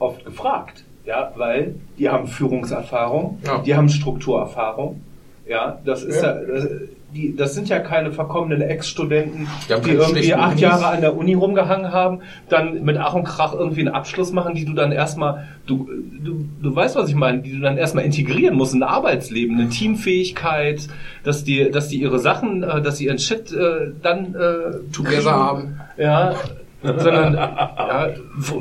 oft 0.00 0.24
gefragt, 0.26 0.83
ja, 1.06 1.32
weil 1.36 1.74
die 1.98 2.08
haben 2.08 2.26
Führungserfahrung, 2.26 3.38
Ja. 3.44 3.58
die 3.58 3.74
haben 3.74 3.88
Strukturerfahrung, 3.88 5.00
ja, 5.48 5.78
das 5.84 6.02
ist 6.02 6.22
ja, 6.22 6.34
Ja. 6.34 6.40
das, 6.46 6.68
die, 7.14 7.36
das 7.36 7.54
sind 7.54 7.68
ja 7.68 7.78
keine 7.78 8.10
verkommenen 8.10 8.60
Ex-Studenten, 8.60 9.46
Die 9.68 9.80
die 9.82 9.90
irgendwie 9.92 10.34
acht 10.34 10.50
Unis. 10.52 10.60
Jahre 10.62 10.86
an 10.86 11.00
der 11.00 11.16
Uni 11.16 11.34
rumgehangen 11.34 11.92
haben, 11.92 12.22
dann 12.48 12.82
mit 12.82 12.96
Ach 12.98 13.14
und 13.14 13.22
Krach 13.22 13.52
irgendwie 13.54 13.82
einen 13.82 13.94
Abschluss 13.94 14.32
machen, 14.32 14.54
die 14.56 14.64
du 14.64 14.72
dann 14.72 14.90
erstmal, 14.90 15.44
du, 15.66 15.88
du, 16.24 16.44
du 16.60 16.74
weißt, 16.74 16.96
was 16.96 17.08
ich 17.10 17.14
meine, 17.14 17.38
die 17.40 17.52
du 17.52 17.60
dann 17.60 17.76
erstmal 17.76 18.04
integrieren 18.04 18.56
musst 18.56 18.74
in 18.74 18.82
ein 18.82 18.88
Arbeitsleben, 18.88 19.56
eine 19.60 19.68
Teamfähigkeit, 19.68 20.88
dass 21.22 21.44
die, 21.44 21.70
dass 21.70 21.86
die 21.86 22.00
ihre 22.00 22.18
Sachen, 22.18 22.64
äh, 22.64 22.82
dass 22.82 22.96
sie 22.98 23.04
ihren 23.06 23.20
Shit 23.20 23.52
äh, 23.52 23.92
dann 24.02 24.34
äh, 24.34 24.92
Together 24.92 25.30
haben. 25.32 25.80
Ja, 25.96 26.34
sondern 26.82 27.34
ja, 27.34 28.08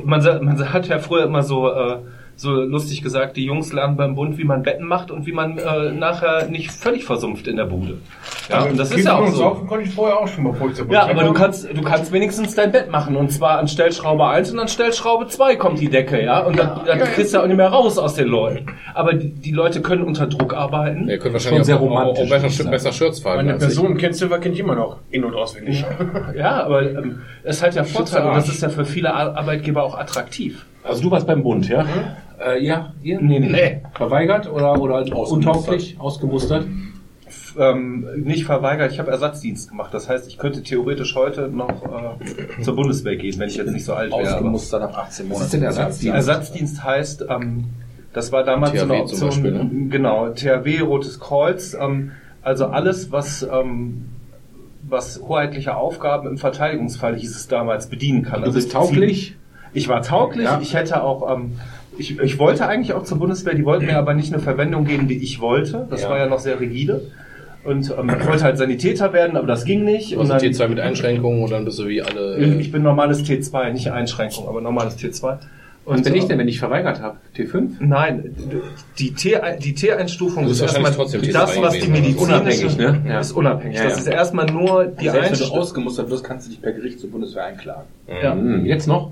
man, 0.05 0.23
man 0.45 0.73
hat 0.73 0.87
ja 0.87 0.99
früher 0.99 1.23
immer 1.25 1.41
so, 1.41 1.69
äh, 1.71 1.97
so 2.35 2.51
lustig 2.51 3.01
gesagt, 3.01 3.37
die 3.37 3.45
Jungs 3.45 3.71
lernen 3.73 3.95
beim 3.95 4.15
Bund, 4.15 4.37
wie 4.37 4.43
man 4.43 4.63
Betten 4.63 4.85
macht 4.87 5.11
und 5.11 5.25
wie 5.25 5.31
man 5.31 5.57
äh, 5.57 5.91
nachher 5.91 6.47
nicht 6.47 6.71
völlig 6.71 7.05
versumpft 7.05 7.47
in 7.47 7.57
der 7.57 7.65
Bude. 7.65 7.99
Ja, 8.49 8.63
und 8.63 8.77
das 8.77 8.91
ist 8.91 9.05
ja 9.05 9.15
auch 9.17 9.27
so. 9.27 9.37
Saufen 9.37 9.67
konnte 9.67 9.85
ich 9.87 9.93
vorher 9.93 10.17
auch 10.19 10.27
schon, 10.27 10.43
bevor 10.43 10.73
zur 10.73 10.91
Ja, 10.91 11.07
aber 11.07 11.23
du 11.23 11.33
kannst, 11.33 11.67
du 11.71 11.81
kannst 11.81 12.11
wenigstens 12.11 12.55
dein 12.55 12.71
Bett 12.71 12.89
machen. 12.91 13.15
Und 13.15 13.31
zwar 13.31 13.59
an 13.59 13.67
Stellschraube 13.67 14.25
1 14.27 14.51
und 14.51 14.59
an 14.59 14.67
Stellschraube 14.67 15.27
2 15.27 15.55
kommt 15.55 15.79
die 15.79 15.89
Decke, 15.89 16.21
ja. 16.23 16.39
Und 16.41 16.57
dann, 16.59 16.81
dann 16.85 16.99
kriegst 16.99 17.33
du 17.33 17.39
auch 17.41 17.47
nicht 17.47 17.55
mehr 17.57 17.69
raus 17.69 17.97
aus 17.97 18.15
den 18.15 18.27
Leuten. 18.27 18.65
Aber 18.93 19.13
die, 19.13 19.29
die 19.29 19.51
Leute 19.51 19.81
können 19.81 20.03
unter 20.03 20.27
Druck 20.27 20.53
arbeiten. 20.53 21.07
Ihr 21.07 21.19
könnt 21.19 21.33
wahrscheinlich 21.33 21.63
sehr 21.65 21.77
auch, 21.77 21.81
auch, 21.81 21.85
romantisch, 21.89 22.31
auch 22.31 22.41
besser, 22.41 22.69
besser 22.69 22.91
Shirts 22.91 23.19
falten 23.19 23.45
Meine. 23.45 23.57
Person 23.59 23.97
kennt 23.97 24.15
Silver 24.15 24.39
kennt 24.39 24.57
immer 24.59 24.75
noch 24.75 24.97
in- 25.11 25.23
und 25.23 25.35
auswendig. 25.35 25.85
Ja, 26.35 26.63
aber 26.65 26.81
ähm, 26.83 27.21
es 27.43 27.63
hat 27.63 27.75
ja 27.75 27.83
Vorteile 27.83 28.27
und 28.29 28.35
das 28.35 28.49
ist 28.49 28.61
ja 28.61 28.69
für 28.69 28.85
viele 28.85 29.13
Ar- 29.13 29.37
Arbeitgeber 29.37 29.83
auch 29.83 29.97
attraktiv. 29.97 30.65
Also 30.83 31.01
du 31.01 31.11
warst 31.11 31.27
beim 31.27 31.43
Bund, 31.43 31.67
ja? 31.69 31.85
Äh, 32.43 32.63
ja, 32.63 32.93
ihr? 33.01 33.21
Nee, 33.21 33.39
nee, 33.39 33.49
nee. 33.49 33.81
Verweigert 33.93 34.51
oder, 34.51 34.79
oder 34.79 35.05
untauglich, 35.15 35.99
ausgemustert? 35.99 36.65
Ähm, 37.57 38.07
nicht 38.23 38.45
verweigert, 38.45 38.91
ich 38.91 38.99
habe 38.99 39.11
Ersatzdienst 39.11 39.69
gemacht. 39.69 39.93
Das 39.93 40.09
heißt, 40.09 40.27
ich 40.27 40.37
könnte 40.37 40.63
theoretisch 40.63 41.15
heute 41.15 41.47
noch 41.47 41.69
äh, 41.69 42.61
zur 42.61 42.75
Bundeswehr 42.75 43.15
gehen, 43.15 43.37
wenn 43.39 43.47
ich 43.47 43.57
jetzt 43.57 43.71
nicht 43.71 43.85
so 43.85 43.93
alt 43.93 44.11
wäre. 44.11 44.35
Ausgemustert 44.35 44.81
nach 44.81 44.97
18 44.97 45.27
Monaten. 45.27 45.39
Was 45.39 45.45
ist 45.45 45.53
denn 45.53 45.63
Ersatzdienst? 45.63 46.15
Ersatzdienst 46.15 46.83
heißt, 46.83 47.25
ähm, 47.29 47.65
das 48.11 48.31
war 48.31 48.43
damals 48.43 48.71
so 48.71 48.85
THW 48.85 48.93
eine 48.93 49.05
zum 49.05 49.27
Option, 49.27 49.29
Beispiel, 49.29 49.51
ne? 49.51 49.87
genau, 49.89 50.29
THW, 50.29 50.79
Rotes 50.79 51.19
Kreuz, 51.19 51.75
ähm, 51.79 52.11
also 52.41 52.65
alles, 52.65 53.11
was, 53.11 53.43
ähm, 53.43 54.05
was 54.87 55.21
hoheitliche 55.21 55.75
Aufgaben 55.75 56.27
im 56.27 56.37
Verteidigungsfall 56.37 57.15
hieß 57.15 57.35
es 57.35 57.47
damals 57.47 57.87
bedienen 57.87 58.23
kann. 58.23 58.41
Du 58.41 58.47
also 58.47 58.55
bist 58.55 58.71
tauglich? 58.71 59.35
Ich 59.73 59.87
war 59.87 60.01
tauglich, 60.01 60.45
Ja. 60.45 60.59
ich 60.61 60.73
hätte 60.73 61.03
auch, 61.03 61.31
ähm, 61.35 61.53
ich, 61.97 62.19
ich 62.19 62.39
wollte 62.39 62.67
eigentlich 62.67 62.93
auch 62.93 63.03
zur 63.03 63.19
Bundeswehr, 63.19 63.53
die 63.55 63.65
wollten 63.65 63.85
mir 63.85 63.97
aber 63.97 64.13
nicht 64.13 64.33
eine 64.33 64.41
Verwendung 64.41 64.85
geben, 64.85 65.09
wie 65.09 65.17
ich 65.17 65.39
wollte. 65.41 65.87
Das 65.89 66.03
Ja. 66.03 66.09
war 66.09 66.17
ja 66.17 66.25
noch 66.27 66.39
sehr 66.39 66.59
rigide. 66.59 67.01
Und 67.63 67.89
ähm, 67.97 68.11
ich 68.19 68.27
wollte 68.27 68.43
halt 68.43 68.57
Sanitäter 68.57 69.13
werden, 69.13 69.37
aber 69.37 69.47
das 69.47 69.63
ging 69.63 69.85
nicht. 69.85 70.13
Und 70.17 70.29
Also 70.31 70.33
dann, 70.45 70.53
T2 70.53 70.67
mit 70.67 70.79
Einschränkungen 70.81 71.43
und 71.43 71.51
dann 71.51 71.63
bist 71.65 71.79
du 71.79 71.87
wie 71.87 72.01
alle. 72.01 72.35
äh, 72.37 72.55
ich 72.59 72.71
bin 72.71 72.83
normales 72.83 73.23
T2, 73.23 73.71
nicht 73.71 73.89
Einschränkung, 73.91 74.47
aber 74.49 74.59
normales 74.59 74.97
T2. 74.97 75.37
Was 75.85 75.97
Und, 75.97 76.03
bin 76.05 76.15
ich 76.15 76.23
äh, 76.25 76.27
denn, 76.29 76.39
wenn 76.39 76.47
ich 76.47 76.59
verweigert 76.59 77.01
habe? 77.01 77.17
T5? 77.37 77.71
Nein, 77.79 78.33
die 78.99 79.13
T, 79.13 79.35
die 79.61 79.73
T-Einstufung 79.73 80.43
ist 80.45 80.49
bist 80.51 80.61
erstmal 80.61 80.91
trotzdem 80.91 81.21
das, 81.31 81.51
T2 81.57 81.61
was 81.61 81.73
die 81.73 81.79
gewesen, 81.81 81.91
medizinische 81.91 82.23
unabhängig, 82.33 82.77
ne? 82.77 83.01
Ja. 83.07 83.19
ist 83.19 83.31
unabhängig. 83.33 83.77
Ja, 83.77 83.83
Das 83.83 83.93
ja. 83.93 83.99
ist 83.99 84.07
erstmal 84.07 84.45
nur 84.45 84.85
die 84.85 85.03
Selbst 85.09 85.15
wenn 85.15 85.21
du 85.23 85.29
Einstufung. 85.29 85.59
ausgemustert 85.59 86.09
wirst, 86.09 86.23
kannst 86.23 86.47
du 86.47 86.51
dich 86.51 86.61
per 86.61 86.71
Gericht 86.71 86.99
zur 87.01 87.11
Bundeswehr 87.11 87.45
einklagen. 87.45 87.83
Ja. 88.07 88.31
Hm, 88.33 88.65
jetzt 88.65 88.87
noch? 88.87 89.11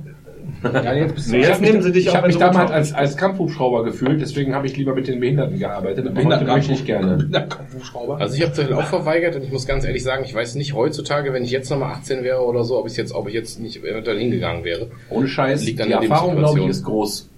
Ja, 0.63 0.93
jetzt 0.93 1.15
bist 1.15 1.27
du 1.27 1.31
Nee, 1.31 1.41
Ich 1.41 1.47
jetzt 1.47 1.61
nehmen 1.61 1.81
sie 1.81 1.91
dich 1.91 2.07
ich 2.07 2.15
habe 2.15 2.27
mich 2.27 2.37
damals 2.37 2.71
als, 2.71 2.93
als 2.93 3.17
Kampfhubschrauber 3.17 3.83
gefühlt, 3.83 4.21
deswegen 4.21 4.53
habe 4.53 4.67
ich 4.67 4.77
lieber 4.77 4.93
mit 4.93 5.07
den 5.07 5.19
Behinderten 5.19 5.57
gearbeitet. 5.57 6.07
Aber 6.07 6.23
heute 6.23 6.45
möchte 6.45 6.73
ich 6.73 6.85
gerne. 6.85 7.27
Na, 7.29 7.41
Kampfhubschrauber. 7.41 8.19
Also 8.19 8.35
ich 8.35 8.43
habe 8.43 8.51
es 8.53 8.71
auch 8.71 8.85
verweigert 8.85 9.35
und 9.35 9.43
ich 9.43 9.51
muss 9.51 9.65
ganz 9.65 9.85
ehrlich 9.85 10.03
sagen, 10.03 10.23
ich 10.23 10.33
weiß 10.33 10.55
nicht 10.55 10.73
heutzutage, 10.73 11.33
wenn 11.33 11.43
ich 11.43 11.51
jetzt 11.51 11.69
nochmal 11.69 11.93
18 11.93 12.23
wäre 12.23 12.41
oder 12.41 12.63
so, 12.63 12.77
ob 12.77 12.87
ich 12.87 12.95
jetzt, 12.95 13.13
ob 13.13 13.27
ich 13.27 13.33
jetzt 13.33 13.59
nicht 13.59 13.83
eventuell 13.83 14.19
hingegangen 14.19 14.63
wäre. 14.63 14.91
Ohne 15.09 15.27
Scheiß, 15.27 15.65
Liegt 15.65 15.81
an 15.81 15.87
die 15.87 15.93
Erfahrung, 15.93 16.35
glaube 16.37 16.59
ich, 16.59 16.67
ist 16.67 16.83
groß. 16.83 17.29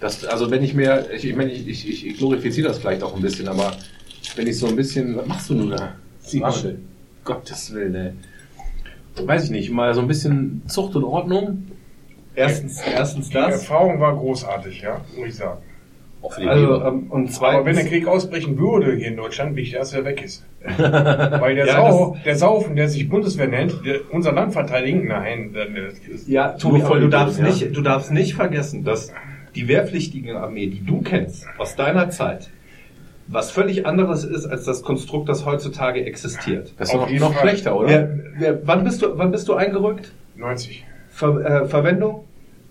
Das, 0.00 0.24
also 0.24 0.50
wenn 0.50 0.62
ich 0.62 0.74
mir, 0.74 1.06
ich, 1.14 1.24
ich 1.24 1.34
meine, 1.34 1.50
ich, 1.50 1.66
ich, 1.66 1.88
ich, 1.88 2.06
ich 2.06 2.18
glorifiziere 2.18 2.68
das 2.68 2.78
vielleicht 2.78 3.02
auch 3.02 3.16
ein 3.16 3.22
bisschen, 3.22 3.48
aber 3.48 3.72
wenn 4.36 4.46
ich 4.46 4.56
so 4.58 4.68
ein 4.68 4.76
bisschen, 4.76 5.16
was 5.16 5.26
machst 5.26 5.50
du 5.50 5.54
nun 5.54 5.70
da? 5.70 5.94
Waschel. 6.40 6.78
Gottes 7.24 7.74
Willen, 7.74 7.94
ey. 7.94 8.12
Weiß 9.26 9.44
ich 9.44 9.50
nicht, 9.50 9.70
mal 9.70 9.92
so 9.94 10.00
ein 10.00 10.06
bisschen 10.06 10.62
Zucht 10.68 10.94
und 10.94 11.02
Ordnung. 11.02 11.64
Erstens, 12.38 12.80
erstens 12.86 13.28
Die 13.28 13.34
das. 13.34 13.62
Erfahrung 13.62 14.00
war 14.00 14.16
großartig, 14.16 14.80
ja, 14.82 15.00
muss 15.16 15.28
ich 15.28 15.34
sagen. 15.34 15.58
Die 16.38 16.48
Also, 16.48 16.82
ähm, 16.82 17.06
und 17.10 17.42
Aber 17.42 17.64
wenn 17.64 17.74
der 17.74 17.84
zweitens, 17.84 17.90
Krieg 17.90 18.06
ausbrechen 18.08 18.58
würde 18.58 18.96
hier 18.96 19.08
in 19.08 19.16
Deutschland, 19.16 19.54
will 19.54 19.62
ich, 19.62 19.72
dass 19.72 19.92
er 19.92 20.04
weg 20.04 20.22
ist. 20.22 20.44
Weil 20.76 21.54
der, 21.54 21.66
Ja, 21.66 21.90
Sau, 21.90 22.16
der 22.24 22.36
Saufen, 22.36 22.76
der 22.76 22.88
sich 22.88 23.08
Bundeswehr 23.08 23.46
nennt, 23.46 23.84
der 23.84 24.00
unser 24.10 24.32
Land 24.32 24.52
verteidigen, 24.52 25.06
nein, 25.06 25.52
dann, 25.54 25.76
ist, 25.76 26.28
ja, 26.28 26.52
Tobi, 26.52 26.82
aber 26.82 26.98
du 26.98 27.08
darfst 27.08 27.38
ja. 27.38 27.44
nicht, 27.44 27.76
du 27.76 27.82
darfst 27.82 28.10
nicht 28.10 28.34
vergessen, 28.34 28.84
dass 28.84 29.12
die 29.54 29.68
wehrpflichtige 29.68 30.38
Armee, 30.38 30.66
die 30.66 30.84
du 30.84 31.02
kennst, 31.02 31.46
aus 31.56 31.76
deiner 31.76 32.10
Zeit, 32.10 32.50
was 33.28 33.50
völlig 33.50 33.86
anderes 33.86 34.24
ist 34.24 34.46
als 34.46 34.64
das 34.64 34.82
Konstrukt, 34.82 35.28
das 35.28 35.46
heutzutage 35.46 36.04
existiert. 36.04 36.74
Das 36.78 36.88
ist 36.88 36.94
noch, 36.94 37.10
noch 37.10 37.40
schlechter, 37.40 37.76
oder? 37.76 38.08
Wer, 38.38 38.66
wann 38.66 38.84
bist 38.84 39.02
du, 39.02 39.16
wann 39.16 39.30
bist 39.30 39.48
du 39.48 39.54
eingerückt? 39.54 40.12
90 40.36 40.84
Ver, 41.10 41.62
äh, 41.62 41.66
Verwendung? 41.66 42.24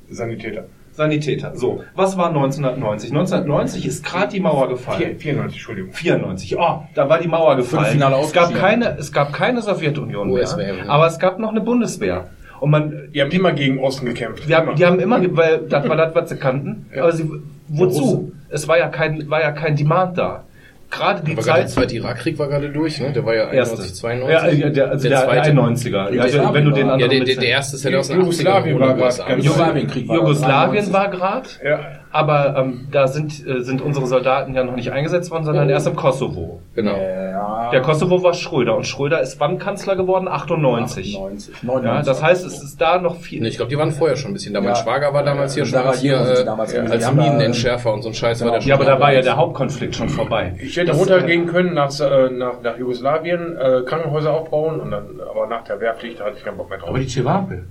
Sanitäter. 0.09 0.65
Sanitäter. 0.91 1.55
So, 1.55 1.84
was 1.95 2.17
war 2.17 2.29
1990? 2.29 3.11
1990 3.11 3.85
ist 3.85 4.03
gerade 4.03 4.31
die 4.31 4.39
Mauer 4.39 4.67
gefallen. 4.67 5.19
94, 5.19 5.57
Entschuldigung. 5.57 5.93
94. 5.93 6.57
Oh, 6.57 6.81
da 6.95 7.07
war 7.07 7.19
die 7.19 7.27
Mauer 7.27 7.55
gefallen. 7.55 8.01
Es 8.01 8.34
gab 8.34 8.53
keine, 8.55 8.97
es 8.97 9.11
gab 9.11 9.31
keine 9.31 9.61
Sowjetunion 9.61 10.31
mehr, 10.31 10.43
ja. 10.43 10.89
aber 10.89 11.05
es 11.05 11.19
gab 11.19 11.38
noch 11.38 11.51
eine 11.51 11.61
Bundeswehr. 11.61 12.29
Und 12.59 12.71
man, 12.71 13.09
Die 13.13 13.21
haben 13.21 13.29
immer 13.29 13.51
gegen 13.51 13.77
Osten 13.79 14.07
gekämpft. 14.07 14.47
wir 14.47 14.57
haben, 14.57 14.75
die 14.75 14.85
haben 14.85 14.99
immer, 14.99 15.19
weil 15.38 15.59
das 15.69 15.88
war 15.88 15.95
das, 15.95 16.15
was 16.15 16.29
sie 16.29 16.38
kannten. 16.38 16.88
Ja. 16.95 17.03
Aber 17.03 17.11
sie, 17.11 17.29
wozu? 17.67 18.31
Es 18.49 18.67
war 18.67 18.79
ja 18.79 18.88
kein, 18.88 19.29
war 19.29 19.41
ja 19.41 19.51
kein 19.51 19.75
Demand 19.75 20.17
da. 20.17 20.45
Gerade 20.89 21.22
die 21.23 21.34
Aber 21.34 21.41
gerade 21.41 21.59
der 21.59 21.68
Zeit. 21.68 21.73
zweite 21.89 21.95
Irakkrieg 21.95 22.39
war 22.39 22.47
gerade 22.47 22.69
durch, 22.69 22.99
ne? 23.01 23.11
Der 23.11 23.26
war 23.26 23.35
ja 23.35 23.51
Erste. 23.51 23.76
91, 23.76 23.95
92. 23.99 24.31
Ja, 24.34 24.47
ja, 24.68 24.69
der, 24.69 24.89
also 24.91 25.09
der, 25.09 25.19
der 25.27 25.43
91er. 25.53 26.14
Ja, 26.14 26.22
also, 26.23 26.53
wenn 26.53 26.65
du 26.65 26.72
den 26.72 26.88
Ja, 26.88 26.93
anderen 26.93 26.99
der, 26.99 27.07
der, 27.09 27.19
mitzählst. 27.19 27.41
der 27.41 27.49
erste 27.49 27.76
ist 27.76 27.84
ja 27.84 27.89
der 27.91 27.99
aus 27.99 28.07
den 28.07 28.19
Jugoslawien 28.22 28.77
80ern, 28.77 28.80
war 28.80 28.97
war 28.99 29.38
Jugoslawien 29.38 29.88
93. 29.88 30.93
war 30.93 31.09
gerade, 31.09 31.49
Ja, 31.64 31.80
aber 32.18 32.56
ähm, 32.57 32.88
da 32.91 33.07
sind, 33.07 33.45
äh, 33.48 33.61
sind 33.61 33.81
unsere 33.81 34.07
Soldaten 34.07 34.53
ja 34.56 34.64
noch 34.64 34.76
nicht 34.76 34.91
eingesetzt 34.91 35.30
worden, 35.31 35.45
sondern 35.45 35.69
erst 35.69 35.88
im 35.88 35.95
Kosovo. 35.95 36.60
Genau. 36.76 36.95
Ja, 36.98 37.69
Der 37.72 37.81
Kosovo 37.81 38.23
war 38.23 38.34
Schröder 38.34 38.76
und 38.76 38.85
Schröder 38.88 39.22
ist 39.22 39.39
wann 39.39 39.60
Kanzler 39.60 39.95
geworden? 39.95 40.27
98. 40.27 41.18
90, 41.18 41.53
Ja, 41.61 41.68
99. 41.68 42.06
das 42.07 42.23
heißt, 42.23 42.45
es 42.45 42.64
ist 42.64 42.81
da 42.81 42.99
noch 42.99 43.15
viel. 43.18 43.41
Nee, 43.41 43.49
Ich 43.49 43.57
glaube, 43.57 43.69
die 43.69 43.77
waren 43.77 43.91
vorher 43.91 44.15
schon 44.18 44.31
ein 44.31 44.34
bisschen 44.34 44.53
da. 44.53 44.60
Mein 44.61 44.69
Ja. 44.69 44.76
Schwager 44.76 45.14
war 45.14 45.23
damals 45.23 45.53
hier 45.53 45.64
Ja, 45.64 45.69
schon 45.69 45.80
als, 45.88 45.99
hier, 45.99 46.19
äh, 46.19 46.44
damals 46.45 46.73
gewesen. 46.73 46.91
als 46.91 47.11
Minenentschärfer 47.14 47.94
und 47.94 48.02
so 48.02 48.10
ein 48.10 48.14
Scheiß 48.15 48.44
war 48.44 48.52
der 48.52 48.61
schon 48.61 48.69
Ja, 48.69 48.76
aber 48.76 48.85
da 48.85 48.99
war 48.99 49.14
ja 49.14 49.22
der 49.22 49.38
Hauptkonflikt 49.38 49.95
schon 49.95 50.10
vorbei. 50.10 50.53
ich 50.60 50.76
hätte 50.76 50.88
Das, 50.88 50.99
runtergehen 50.99 51.45
können 51.48 51.73
nach, 51.73 51.91
äh, 51.99 52.30
nach, 52.31 52.61
nach 52.64 52.77
Jugoslawien, 52.77 53.57
äh, 53.57 53.81
Krankenhäuser 53.85 54.34
aufbauen, 54.34 54.80
und 54.80 54.91
dann, 54.91 55.06
aber 55.30 55.45
nach 55.48 55.64
der 55.64 55.80
Wehrpflicht 55.80 56.19
hatte 56.19 56.35
ich 56.38 56.44
keinen 56.44 56.57
Bock 56.57 56.69
mehr 56.69 56.80
drauf. 56.80 56.89
Aber 56.89 56.99
die 56.99 57.06
Chewape. 57.07 57.64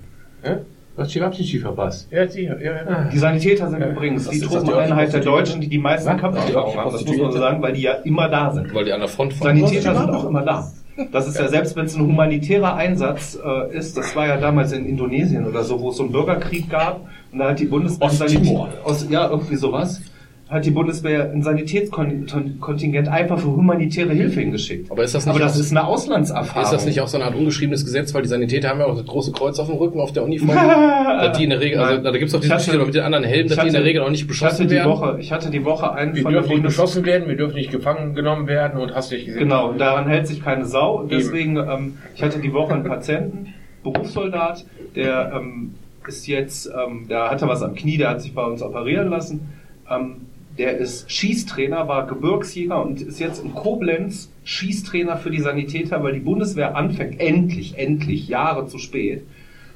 Hä? 0.43 0.57
Du 0.97 1.03
hast 1.03 1.11
Chewabchichi 1.11 1.59
verpasst. 1.59 2.07
Ja, 2.11 2.25
die, 2.25 2.45
ja, 2.45 2.59
ja. 2.59 3.09
Die 3.13 3.19
Sanitäter 3.19 3.69
sind 3.69 3.83
übrigens 3.83 4.25
das 4.25 4.33
die 4.33 4.39
Truppeneinheit 4.39 5.13
der? 5.13 5.21
Deutschen, 5.21 5.61
die 5.61 5.67
die 5.67 5.77
meisten 5.77 6.17
Kampferfahrungen 6.17 6.75
haben. 6.75 6.91
Das 6.91 7.05
muss 7.05 7.17
man 7.17 7.31
so 7.31 7.37
sagen, 7.37 7.61
weil 7.61 7.73
die 7.73 7.83
ja 7.83 7.91
immer 8.03 8.27
da 8.27 8.51
sind. 8.51 8.73
Weil 8.73 8.85
die 8.85 8.91
an 8.91 9.01
der 9.01 9.07
Front 9.07 9.39
waren. 9.39 9.55
Sanitäter 9.55 9.95
sind 9.95 10.09
auch 10.09 10.27
immer 10.27 10.41
da. 10.41 10.71
Das 11.11 11.27
ist 11.27 11.37
ja 11.37 11.47
selbst, 11.49 11.75
wenn 11.75 11.85
es 11.85 11.95
ein 11.95 12.01
humanitärer 12.01 12.73
Einsatz 12.73 13.37
äh, 13.37 13.77
ist, 13.77 13.95
das 13.95 14.15
war 14.15 14.25
ja 14.25 14.37
damals 14.37 14.71
in 14.71 14.87
Indonesien 14.87 15.45
oder 15.45 15.63
so, 15.63 15.79
wo 15.79 15.91
es 15.91 15.97
so 15.97 16.03
einen 16.03 16.11
Bürgerkrieg 16.11 16.67
gab 16.67 17.01
und 17.31 17.37
da 17.37 17.49
hat 17.49 17.59
die 17.59 17.65
Bundeswehr 17.65 18.07
Osttimor. 18.07 18.69
aus, 18.83 19.07
ja 19.07 19.29
irgendwie 19.29 19.57
sowas, 19.57 20.01
hat 20.49 20.65
die 20.65 20.71
Bundeswehr 20.71 21.29
ein 21.31 21.41
Sanitätskontingent 21.43 23.07
einfach 23.09 23.37
für 23.39 23.47
humanitäre 23.47 24.13
Hilfe 24.13 24.39
hingeschickt. 24.39 24.89
Aber 24.89 25.03
ist 25.03 25.13
das 25.13 25.25
nicht 25.25 25.31
Aber 25.35 25.43
das 25.43 25.55
auch- 25.55 25.59
ist 25.59 25.71
eine 25.71 25.85
Auslandserfahrung. 25.85 26.63
Ist 26.63 26.71
das 26.71 26.85
nicht 26.85 27.01
auch 27.01 27.07
so 27.07 27.17
eine 27.17 27.25
Art 27.25 27.35
ungeschriebenes 27.35 27.83
Gesetz, 27.83 28.13
weil 28.13 28.21
die 28.21 28.29
Sanitäter 28.29 28.69
haben 28.69 28.79
ja 28.79 28.85
auch 28.85 28.95
das 28.95 29.05
große 29.05 29.31
Kreuz 29.33 29.59
auf 29.59 29.67
dem 29.67 29.75
Rücken 29.77 29.99
auf 29.99 30.13
der 30.13 30.23
Uniform? 30.23 30.55
dass 30.57 31.37
die 31.37 31.43
in 31.43 31.49
der 31.49 31.59
Regel, 31.59 31.79
also 31.79 32.01
da 32.01 32.11
gibt's 32.11 32.33
auch 32.33 32.37
Ich 32.37 32.43
diese 32.43 32.53
hatte- 32.53 32.63
Geschichte 32.65 32.85
mit 32.85 32.95
den 32.95 33.03
anderen 33.03 33.25
Helmen, 33.25 33.49
dass 33.49 33.57
ich 33.57 33.61
die 33.63 33.67
in 33.67 33.73
der 33.73 33.81
hatte- 33.81 33.89
Regel 33.89 34.01
auch 34.03 34.09
nicht 34.09 34.21
ich 34.21 34.41
hatte 34.41 34.47
beschossen 34.47 34.67
die 34.69 34.75
werden. 34.75 34.89
Woche, 34.91 35.17
ich 35.19 35.31
hatte 35.31 35.49
die 35.51 35.65
Woche 35.65 35.91
einen 35.91 36.15
Wir 36.15 36.23
von 36.23 36.31
dürfen 36.31 36.49
nicht 36.51 36.63
beschossen 36.63 37.05
werden, 37.05 37.27
wir 37.27 37.35
dürfen 37.35 37.55
nicht 37.55 37.71
gefangen 37.71 38.15
genommen 38.15 38.47
werden 38.47 38.79
und 38.79 38.95
hast 38.95 39.11
nicht 39.11 39.25
gesehen. 39.25 39.39
Genau, 39.39 39.73
daran 39.73 40.07
hält 40.07 40.27
sich 40.27 40.41
keine 40.43 40.65
Sau. 40.65 41.03
Deswegen, 41.09 41.57
ähm, 41.57 41.97
ich 42.15 42.23
hatte 42.23 42.39
die 42.39 42.53
Woche 42.53 42.73
einen 42.73 42.83
Patienten, 42.85 43.53
Berufssoldat, 43.83 44.65
der 44.95 45.33
ähm, 45.35 45.73
ist 46.07 46.25
jetzt, 46.27 46.67
ähm, 46.67 47.07
der 47.09 47.29
hatte 47.29 47.47
was 47.47 47.61
am 47.61 47.75
Knie, 47.75 47.97
der 47.97 48.09
hat 48.11 48.21
sich 48.21 48.33
bei 48.33 48.43
uns 48.43 48.61
operieren 48.61 49.09
lassen. 49.09 49.49
Ähm, 49.89 50.21
der 50.57 50.77
ist 50.77 51.11
Schießtrainer, 51.11 51.87
war 51.87 52.07
Gebirgsjäger 52.07 52.81
und 52.81 53.01
ist 53.01 53.19
jetzt 53.19 53.43
in 53.43 53.53
Koblenz 53.53 54.31
Schießtrainer 54.43 55.17
für 55.17 55.29
die 55.29 55.41
Sanitäter, 55.41 56.03
weil 56.03 56.13
die 56.13 56.19
Bundeswehr 56.19 56.75
anfängt, 56.75 57.19
endlich, 57.19 57.77
endlich, 57.77 58.27
Jahre 58.27 58.67
zu 58.67 58.77
spät, 58.77 59.23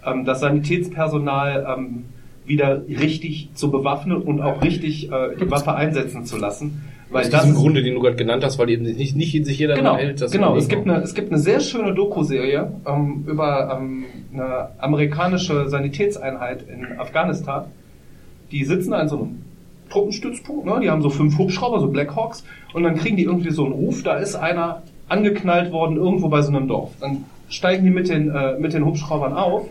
ähm, 0.06 0.26
das 0.26 0.40
Sanitätspersonal 0.40 1.68
ähm, 1.78 2.06
wieder 2.46 2.82
richtig 2.88 3.50
zu 3.54 3.70
bewaffnen 3.70 4.22
und 4.22 4.42
auch 4.42 4.64
richtig 4.64 5.12
äh, 5.12 5.36
die 5.40 5.50
Waffe 5.52 5.76
einsetzen 5.76 6.26
zu 6.26 6.38
lassen. 6.38 6.82
Weil 7.12 7.26
Aus 7.26 7.30
das 7.30 7.44
diesem 7.44 7.58
Grunde, 7.58 7.84
den 7.84 7.94
du 7.94 8.00
gerade 8.00 8.16
genannt 8.16 8.44
hast, 8.44 8.58
weil 8.58 8.70
eben 8.70 8.84
nicht, 8.84 9.16
nicht 9.16 9.36
in 9.36 9.44
sich 9.44 9.60
jeder 9.60 9.76
Genau, 9.76 9.98
hält. 9.98 10.22
dass 10.22 10.32
genau. 10.32 10.56
Es 10.56 10.70
gibt 10.70 10.88
eine, 10.88 11.02
es 11.02 11.14
gibt 11.14 11.30
eine 11.32 11.40
sehr 11.40 11.60
schöne 11.60 11.94
Doku-Serie 11.94 12.72
ähm, 12.88 13.26
über 13.28 13.78
ähm, 13.78 14.06
eine 14.34 14.70
amerikanische 14.80 15.68
Sanitätseinheit 15.68 16.64
in 16.68 16.98
Afghanistan. 16.98 17.66
Die 18.52 18.64
sitzen 18.64 18.94
an 18.94 19.10
so 19.10 19.18
einem 19.18 19.51
Truppenstützpunkt, 19.92 20.66
ne? 20.66 20.80
die 20.82 20.90
haben 20.90 21.02
so 21.02 21.10
fünf 21.10 21.38
Hubschrauber, 21.38 21.80
so 21.80 21.88
Blackhawks, 21.88 22.44
und 22.74 22.84
dann 22.84 22.96
kriegen 22.96 23.18
die 23.18 23.24
irgendwie 23.24 23.52
so 23.52 23.66
einen 23.66 23.74
Ruf, 23.74 24.04
da 24.04 24.16
ist 24.16 24.36
einer 24.36 24.82
angeknallt 25.10 25.72
worden 25.72 25.98
irgendwo 25.98 26.30
bei 26.30 26.42
so 26.42 26.50
einem 26.50 26.68
Dorf. 26.68 26.92
Dann 27.00 27.26
steigen 27.50 27.84
die 27.84 27.92
mit 27.92 28.10
den, 28.10 28.30
äh, 28.30 28.58
mit 28.58 28.74
den 28.74 28.86
Hubschraubern 28.86 29.34
auf, 29.34 29.68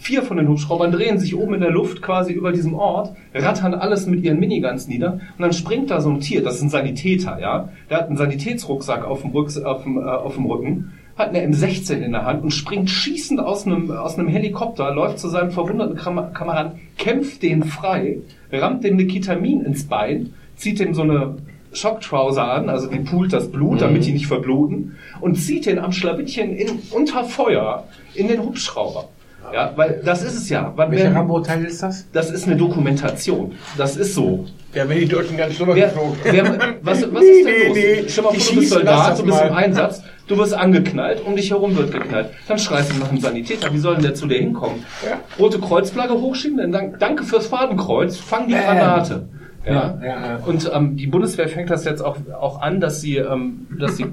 Vier 0.00 0.22
von 0.22 0.38
den 0.38 0.48
Hubschraubern 0.48 0.92
drehen 0.92 1.18
sich 1.18 1.36
oben 1.36 1.52
in 1.52 1.60
der 1.60 1.70
Luft 1.70 2.00
quasi 2.00 2.32
über 2.32 2.52
diesem 2.52 2.72
Ort, 2.72 3.14
rattern 3.34 3.74
alles 3.74 4.06
mit 4.06 4.24
ihren 4.24 4.40
Miniguns 4.40 4.88
nieder 4.88 5.12
und 5.12 5.40
dann 5.40 5.52
springt 5.52 5.90
da 5.90 6.00
so 6.00 6.08
ein 6.08 6.20
Tier, 6.20 6.42
das 6.42 6.56
ist 6.56 6.62
ein 6.62 6.70
Sanitäter, 6.70 7.38
ja. 7.38 7.68
Der 7.90 7.98
hat 7.98 8.06
einen 8.06 8.16
Sanitätsrucksack 8.16 9.04
auf 9.04 9.20
dem, 9.20 9.32
Rücks 9.32 9.58
auf 9.58 9.82
dem, 9.82 9.98
äh, 9.98 10.00
auf 10.00 10.36
dem 10.36 10.46
Rücken, 10.46 10.92
hat 11.16 11.28
eine 11.28 11.46
M16 11.46 11.98
in 11.98 12.12
der 12.12 12.24
Hand 12.24 12.42
und 12.42 12.50
springt 12.50 12.88
schießend 12.88 13.40
aus 13.40 13.66
einem, 13.66 13.90
aus 13.90 14.18
einem 14.18 14.28
Helikopter, 14.28 14.90
läuft 14.94 15.18
zu 15.18 15.28
seinem 15.28 15.50
verwundeten 15.50 15.96
Kam 15.96 16.32
Kameraden, 16.32 16.80
kämpft 16.96 17.42
den 17.42 17.64
frei, 17.64 18.20
rammt 18.52 18.84
dem 18.84 18.94
eine 18.94 19.06
Ketamin 19.06 19.64
ins 19.64 19.84
Bein, 19.84 20.34
zieht 20.56 20.78
dem 20.80 20.94
so 20.94 21.02
eine 21.02 21.36
Schocktrouser 21.72 22.44
an, 22.44 22.68
also 22.68 22.88
die 22.88 22.98
poolt 22.98 23.32
das 23.32 23.50
Blut, 23.50 23.80
damit 23.80 24.04
die 24.04 24.12
nicht 24.12 24.26
verbluten, 24.26 24.96
und 25.20 25.36
zieht 25.36 25.66
den 25.66 25.78
am 25.78 25.92
Schlawittchen 25.92 26.54
in, 26.56 26.80
unter 26.90 27.24
Feuer 27.24 27.84
in 28.14 28.26
den 28.28 28.42
Hubschrauber. 28.42 29.08
Ja, 29.52 29.72
weil 29.76 30.00
das 30.04 30.22
ist 30.22 30.34
es 30.36 30.48
ja. 30.48 30.72
Wann 30.76 30.90
Welcher 30.92 31.14
Rambo-Teil 31.14 31.64
ist 31.64 31.82
das? 31.82 32.06
das 32.12 32.30
ist 32.30 32.46
eine 32.46 32.56
Dokumentation. 32.56 33.52
Das 33.76 33.96
ist 33.96 34.14
so. 34.14 34.44
Ja, 34.74 34.88
wenn 34.88 34.98
die 35.00 35.06
Deutschen 35.08 35.36
gar 35.36 35.48
nicht 35.48 35.58
drüber 35.58 35.74
Wer, 35.74 35.88
geflogen. 35.88 36.16
wer, 36.22 36.44
was, 36.82 37.02
was 37.12 37.22
ist 37.24 37.44
denn 37.44 37.44
Nee, 37.44 37.66
los? 37.68 37.76
nee, 37.76 38.04
Stell 38.06 38.24
mal 38.24 38.32
die 38.32 38.40
vor, 38.40 38.54
du 38.54 38.60
bist 38.60 38.70
schießen, 38.70 38.80
lass 38.84 38.96
Soldat, 39.06 39.18
du 39.18 39.24
bist 39.24 39.42
im. 39.42 39.52
Einsatz, 39.54 40.02
du 40.30 40.38
wirst 40.38 40.54
angeknallt, 40.54 41.24
um 41.26 41.34
dich 41.36 41.50
herum 41.50 41.76
wird 41.76 41.92
geknallt. 41.92 42.30
Dann 42.46 42.58
schreist 42.58 42.92
du 42.92 42.98
nach 42.98 43.08
einem 43.08 43.20
Sanitäter, 43.20 43.72
wie 43.72 43.78
soll 43.78 43.94
denn 43.94 44.04
der 44.04 44.14
zu 44.14 44.26
dir 44.26 44.38
hinkommen? 44.38 44.84
Rote 45.38 45.58
Kreuzflagge 45.58 46.14
hochschieben, 46.14 46.58
dann 46.58 46.72
dank, 46.72 46.98
danke 47.00 47.24
fürs 47.24 47.48
Fadenkreuz, 47.48 48.16
fang 48.16 48.46
die 48.48 48.54
Granate. 48.54 49.28
Ja. 49.32 49.40
Ja, 49.66 49.98
ja, 50.02 50.06
ja. 50.06 50.36
Und 50.46 50.70
ähm, 50.72 50.96
die 50.96 51.06
Bundeswehr 51.06 51.46
fängt 51.48 51.68
das 51.68 51.84
jetzt 51.84 52.00
auch, 52.00 52.16
auch 52.40 52.62
an, 52.62 52.80
dass 52.80 53.02
sie, 53.02 53.16
ähm, 53.16 53.66
dass 53.78 53.98
sie, 53.98 54.06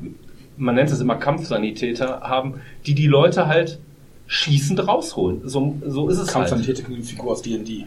man 0.58 0.76
nennt 0.76 0.92
es 0.92 1.00
immer 1.00 1.16
Kampfsanitäter, 1.16 2.20
haben, 2.22 2.56
die 2.86 2.96
die 2.96 3.08
Leute 3.08 3.48
halt 3.48 3.80
schießend 4.26 4.86
rausholen. 4.86 5.48
So, 5.48 5.76
so 5.86 6.10
ist 6.10 6.18
es 6.18 6.36
halt. 6.36 6.50
Kampfsanitäter 6.50 6.84
klingt 6.84 7.00
wie 7.00 7.06
Figur 7.06 7.32
aus 7.32 7.44
D&D. 7.44 7.86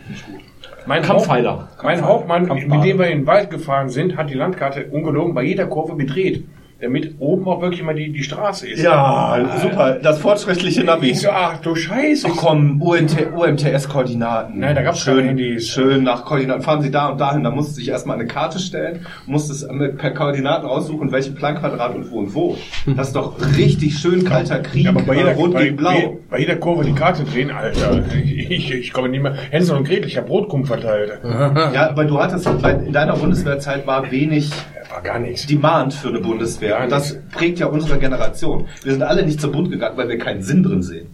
Mein 0.86 1.02
Kampfpfeiler. 1.02 1.68
Mein 1.82 2.02
Hauptmann, 2.02 2.46
Kampfbahn. 2.46 2.78
mit 2.78 2.88
dem 2.88 2.98
wir 2.98 3.08
in 3.08 3.18
den 3.18 3.26
Wald 3.26 3.50
gefahren 3.50 3.90
sind, 3.90 4.16
hat 4.16 4.30
die 4.30 4.34
Landkarte 4.34 4.86
ungelogen 4.86 5.34
bei 5.34 5.42
jeder 5.42 5.66
Kurve 5.66 5.96
gedreht, 5.96 6.44
damit 6.80 7.14
oben 7.18 7.46
auch 7.46 7.60
wirklich 7.60 7.82
mal 7.82 7.94
die, 7.94 8.10
die 8.12 8.22
Straße 8.22 8.66
ist. 8.68 8.82
Ja, 8.82 9.38
super. 9.60 9.98
Das 10.02 10.18
fortschrittliche 10.18 10.82
Navi. 10.84 11.14
Ach 11.30 11.58
du 11.58 11.74
Scheiße. 11.74 12.28
Ach 12.30 12.36
komm, 12.36 12.80
UMTS-Koordinaten. 12.80 14.58
Nein, 14.60 14.74
da 14.74 14.82
gab's 14.82 15.00
schön, 15.00 15.24
Handys. 15.26 15.68
schön 15.68 16.04
nach 16.04 16.24
Koordinaten. 16.24 16.62
Fahren 16.62 16.82
Sie 16.82 16.90
da 16.90 17.08
und 17.08 17.20
dahin. 17.20 17.44
Da 17.44 17.50
musste 17.50 17.80
ich 17.80 17.88
erstmal 17.88 18.16
eine 18.16 18.26
Karte 18.26 18.58
stellen, 18.58 19.06
musste 19.26 19.52
es 19.52 19.66
per 19.98 20.10
Koordinaten 20.12 20.66
raussuchen, 20.66 21.12
welchen 21.12 21.34
Planquadrat 21.34 21.94
und 21.94 22.10
wo 22.10 22.18
und 22.20 22.34
wo. 22.34 22.56
Das 22.96 23.08
ist 23.08 23.16
doch 23.16 23.36
richtig 23.56 23.98
schön 23.98 24.24
kalter 24.24 24.60
Krieg. 24.60 24.84
Ja, 24.84 24.90
aber 24.90 25.02
bei 25.02 25.16
jeder, 25.16 25.34
rot 25.34 25.52
bei, 25.52 25.64
gegen 25.64 25.76
bei, 25.76 25.82
blau. 26.00 26.18
bei 26.30 26.38
jeder 26.40 26.56
Kurve 26.56 26.84
die 26.84 26.92
Karte 26.94 27.24
drehen, 27.24 27.50
Alter. 27.50 28.02
Ich, 28.24 28.50
ich, 28.50 28.72
ich 28.74 28.92
komme 28.92 29.08
nicht 29.08 29.22
mehr. 29.22 29.34
Hänsel 29.50 29.76
und 29.76 29.86
Gretel, 29.86 30.06
ich 30.06 30.16
habe 30.16 30.26
Brotkrumm 30.26 30.64
verteilt. 30.64 31.18
Ja, 31.24 31.90
aber 31.90 32.04
du 32.04 32.18
hattest, 32.20 32.48
bei- 32.62 32.72
in 32.72 32.92
deiner 32.92 33.16
Bundeswehrzeit 33.16 33.86
war 33.86 34.10
wenig 34.10 34.50
War 34.90 35.02
gar 35.02 35.18
nichts. 35.18 35.46
Demand 35.46 35.94
für 35.94 36.08
eine 36.08 36.20
Bundeswehr. 36.20 36.86
Das 36.88 37.16
prägt 37.32 37.58
ja 37.60 37.66
unsere 37.66 37.98
Generation. 37.98 38.66
Wir 38.82 38.92
sind 38.92 39.02
alle 39.02 39.24
nicht 39.24 39.40
zur 39.40 39.52
Bund 39.52 39.70
gegangen, 39.70 39.96
weil 39.96 40.08
wir 40.08 40.18
keinen 40.18 40.42
Sinn 40.42 40.62
drin 40.62 40.82
sehen. 40.82 41.06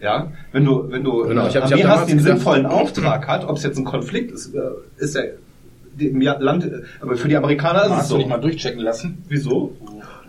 Ja, 0.00 0.28
wenn 0.52 0.64
du, 0.64 0.90
wenn 0.90 1.04
du 1.04 1.24
Genau, 1.24 1.46
ich 1.46 1.56
hab- 1.56 1.66
ich 1.66 1.72
Armee 1.72 1.82
damals 1.82 2.00
hast, 2.02 2.08
einen 2.08 2.18
gesagt- 2.18 2.36
sinnvollen 2.38 2.66
Auftrag 2.66 3.28
hat, 3.28 3.46
ob 3.46 3.56
es 3.58 3.64
jetzt 3.64 3.76
ein 3.78 3.84
Konflikt 3.84 4.30
ist, 4.32 4.54
äh, 4.54 4.60
ist 4.96 5.14
ja 5.14 5.22
im 5.98 6.20
Land, 6.22 6.70
aber 7.02 7.16
für 7.16 7.28
die 7.28 7.36
Amerikaner 7.36 7.80
ist 7.82 7.86
es 7.90 7.92
Hast 7.96 8.10
du 8.10 8.14
so. 8.14 8.18
nicht 8.18 8.28
mal 8.30 8.40
durchchecken 8.40 8.80
lassen? 8.80 9.22
Wieso? 9.28 9.72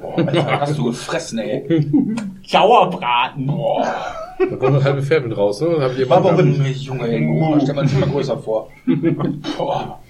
Boah, 0.02 0.18
Alter, 0.18 0.46
hast 0.62 0.78
du 0.78 0.86
gefressen, 0.86 1.40
ey. 1.40 1.88
Sauerbraten. 2.46 3.48
Da 3.48 4.56
kommt 4.58 4.76
eine 4.76 4.84
halbe 4.84 5.02
Pferd 5.04 5.26
mit 5.28 5.38
raus, 5.38 5.62
ne? 5.62 5.76
Da 5.78 5.84
hab 5.84 5.94
ich 5.94 6.00
immer 6.02 6.16
Aber 6.18 6.38
wenn 6.38 6.66
Junge, 6.66 7.08
ey, 7.08 7.60
stell 7.62 7.76
mal 7.76 7.88
sich 7.88 8.00
mal 8.00 8.10
größer 8.10 8.38
vor. 8.40 8.70
Boah. 9.58 10.01